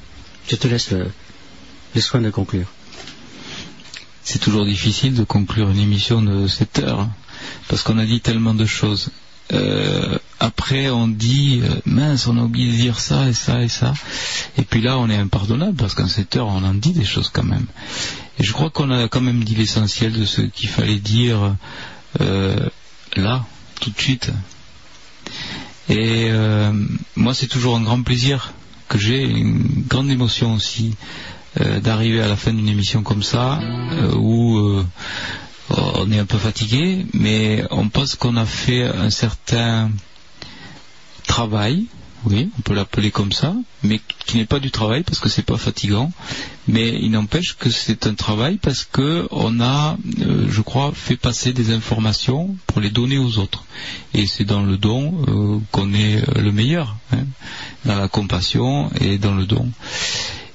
je 0.47 0.55
te 0.55 0.67
laisse 0.67 0.91
le, 0.91 1.11
le 1.93 2.01
soin 2.01 2.21
de 2.21 2.29
conclure. 2.29 2.67
C'est 4.23 4.39
toujours 4.39 4.65
difficile 4.65 5.13
de 5.13 5.23
conclure 5.23 5.69
une 5.69 5.79
émission 5.79 6.21
de 6.21 6.47
7 6.47 6.79
heures, 6.79 7.07
parce 7.67 7.83
qu'on 7.83 7.97
a 7.97 8.05
dit 8.05 8.21
tellement 8.21 8.53
de 8.53 8.65
choses. 8.65 9.09
Euh, 9.53 10.17
après, 10.39 10.89
on 10.89 11.07
dit, 11.07 11.61
euh, 11.63 11.75
mince, 11.85 12.25
on 12.27 12.37
a 12.37 12.41
oublié 12.41 12.71
de 12.71 12.77
dire 12.77 12.99
ça 12.99 13.27
et 13.27 13.33
ça 13.33 13.61
et 13.61 13.67
ça. 13.67 13.93
Et 14.57 14.63
puis 14.63 14.81
là, 14.81 14.97
on 14.97 15.09
est 15.09 15.17
impardonnable, 15.17 15.75
parce 15.75 15.93
qu'en 15.93 16.07
7 16.07 16.37
heures, 16.37 16.47
on 16.47 16.63
en 16.63 16.73
dit 16.73 16.93
des 16.93 17.03
choses 17.05 17.29
quand 17.31 17.43
même. 17.43 17.65
Et 18.39 18.43
je 18.43 18.53
crois 18.53 18.69
qu'on 18.69 18.89
a 18.91 19.07
quand 19.09 19.21
même 19.21 19.43
dit 19.43 19.55
l'essentiel 19.55 20.13
de 20.13 20.25
ce 20.25 20.41
qu'il 20.41 20.69
fallait 20.69 20.99
dire 20.99 21.55
euh, 22.21 22.55
là, 23.17 23.45
tout 23.79 23.91
de 23.91 23.99
suite. 23.99 24.31
Et 25.89 26.27
euh, 26.29 26.71
moi, 27.15 27.33
c'est 27.33 27.47
toujours 27.47 27.75
un 27.75 27.81
grand 27.81 28.01
plaisir 28.01 28.53
que 28.87 28.97
j'ai, 28.97 29.23
une 29.23 29.83
grande 29.87 30.09
émotion 30.09 30.53
aussi, 30.53 30.95
euh, 31.61 31.79
d'arriver 31.79 32.21
à 32.21 32.27
la 32.27 32.35
fin 32.35 32.53
d'une 32.53 32.69
émission 32.69 33.03
comme 33.03 33.23
ça, 33.23 33.59
euh, 33.61 34.13
où 34.15 34.83
on 35.69 36.11
est 36.11 36.19
un 36.19 36.25
peu 36.25 36.37
fatigué, 36.37 37.05
mais 37.13 37.63
on 37.71 37.89
pense 37.89 38.15
qu'on 38.15 38.35
a 38.35 38.45
fait 38.45 38.83
un 38.83 39.09
certain 39.09 39.91
travail, 41.27 41.85
oui, 42.25 42.49
on 42.57 42.61
peut 42.61 42.73
l'appeler 42.73 43.11
comme 43.11 43.31
ça, 43.31 43.53
mais 43.83 44.01
qui 44.25 44.37
n'est 44.37 44.45
pas 44.45 44.59
du 44.59 44.71
travail 44.71 45.03
parce 45.03 45.19
que 45.19 45.29
c'est 45.29 45.45
pas 45.45 45.57
fatigant, 45.57 46.11
mais 46.67 46.89
il 46.89 47.11
n'empêche 47.11 47.55
que 47.57 47.69
c'est 47.69 48.07
un 48.07 48.15
travail 48.15 48.57
parce 48.57 48.83
que 48.83 49.27
on 49.31 49.59
a, 49.61 49.97
euh, 50.21 50.47
je 50.49 50.61
crois, 50.61 50.91
fait 50.93 51.17
passer 51.17 51.53
des 51.53 51.71
informations 51.71 52.55
pour 52.67 52.81
les 52.81 52.89
donner 52.89 53.17
aux 53.17 53.37
autres. 53.37 53.63
Et 54.13 54.25
c'est 54.25 54.43
dans 54.43 54.63
le 54.63 54.77
don 54.77 55.23
euh, 55.27 55.59
qu'on 55.71 55.93
est 55.93 56.23
le 56.39 56.51
meilleur, 56.51 56.95
hein, 57.11 57.25
dans 57.85 57.95
la 57.97 58.07
compassion 58.07 58.89
et 58.99 59.17
dans 59.17 59.35
le 59.35 59.45
don. 59.45 59.69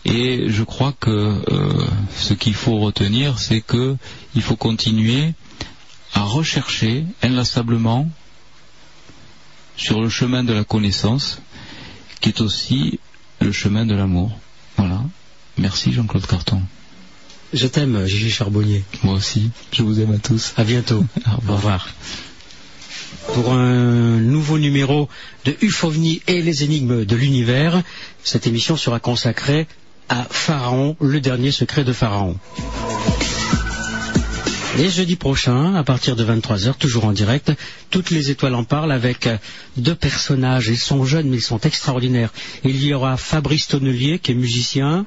Et 0.04 0.48
je 0.48 0.62
crois 0.64 0.92
que 0.98 1.10
euh, 1.10 1.86
ce 2.16 2.34
qu'il 2.34 2.54
faut 2.54 2.78
retenir, 2.78 3.38
c'est 3.38 3.60
que 3.60 3.96
il 4.34 4.42
faut 4.42 4.56
continuer 4.56 5.34
à 6.14 6.22
rechercher 6.22 7.04
inlassablement 7.22 8.08
sur 9.76 10.00
le 10.02 10.08
chemin 10.08 10.44
de 10.44 10.52
la 10.52 10.64
connaissance, 10.64 11.40
qui 12.20 12.28
est 12.28 12.40
aussi 12.40 13.00
le 13.40 13.52
chemin 13.52 13.86
de 13.86 13.94
l'amour. 13.94 14.38
Voilà. 14.76 15.02
Merci 15.58 15.92
Jean-Claude 15.92 16.26
Carton. 16.26 16.62
Je 17.52 17.66
t'aime, 17.66 18.06
Gigi 18.06 18.30
Charbonnier. 18.30 18.84
Moi 19.02 19.14
aussi. 19.14 19.50
Je 19.72 19.82
vous 19.82 20.00
aime 20.00 20.12
à 20.12 20.18
tous. 20.18 20.52
À 20.56 20.64
bientôt. 20.64 21.04
Au 21.48 21.52
revoir. 21.52 21.88
Pour 23.34 23.52
un 23.52 24.18
nouveau 24.18 24.58
numéro 24.58 25.08
de 25.44 25.56
UFOVNI 25.60 26.22
et 26.26 26.42
les 26.42 26.64
énigmes 26.64 27.04
de 27.04 27.16
l'univers, 27.16 27.82
cette 28.22 28.46
émission 28.46 28.76
sera 28.76 29.00
consacrée 29.00 29.66
à 30.08 30.26
Pharaon, 30.30 30.96
le 31.00 31.20
dernier 31.20 31.52
secret 31.52 31.84
de 31.84 31.92
Pharaon. 31.92 32.36
Et 34.78 34.88
jeudi 34.88 35.16
prochain, 35.16 35.74
à 35.74 35.82
partir 35.82 36.14
de 36.16 36.24
23h, 36.24 36.74
toujours 36.78 37.04
en 37.04 37.12
direct, 37.12 37.52
toutes 37.90 38.10
les 38.10 38.30
étoiles 38.30 38.54
en 38.54 38.64
parlent 38.64 38.92
avec 38.92 39.28
deux 39.76 39.94
personnages. 39.96 40.68
Ils 40.68 40.78
sont 40.78 41.04
jeunes, 41.04 41.28
mais 41.28 41.38
ils 41.38 41.42
sont 41.42 41.58
extraordinaires. 41.60 42.32
Il 42.64 42.82
y 42.84 42.94
aura 42.94 43.16
Fabrice 43.16 43.66
Tonnelier, 43.68 44.20
qui 44.20 44.32
est 44.32 44.34
musicien, 44.34 45.06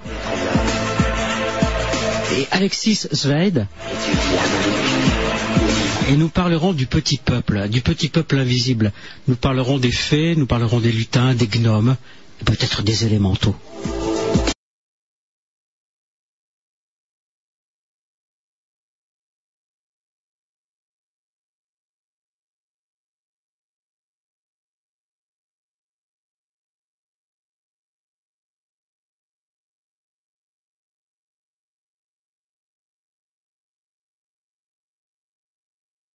et 2.37 2.47
Alexis 2.51 3.07
Zweid. 3.13 3.67
Et 6.09 6.17
nous 6.17 6.29
parlerons 6.29 6.73
du 6.73 6.85
petit 6.85 7.17
peuple, 7.17 7.69
du 7.69 7.81
petit 7.81 8.09
peuple 8.09 8.37
invisible. 8.39 8.91
Nous 9.27 9.35
parlerons 9.35 9.77
des 9.77 9.91
fées, 9.91 10.35
nous 10.35 10.45
parlerons 10.45 10.81
des 10.81 10.91
lutins, 10.91 11.33
des 11.33 11.47
gnomes, 11.47 11.95
et 12.41 12.43
peut-être 12.43 12.83
des 12.83 13.05
élémentaux. 13.05 13.55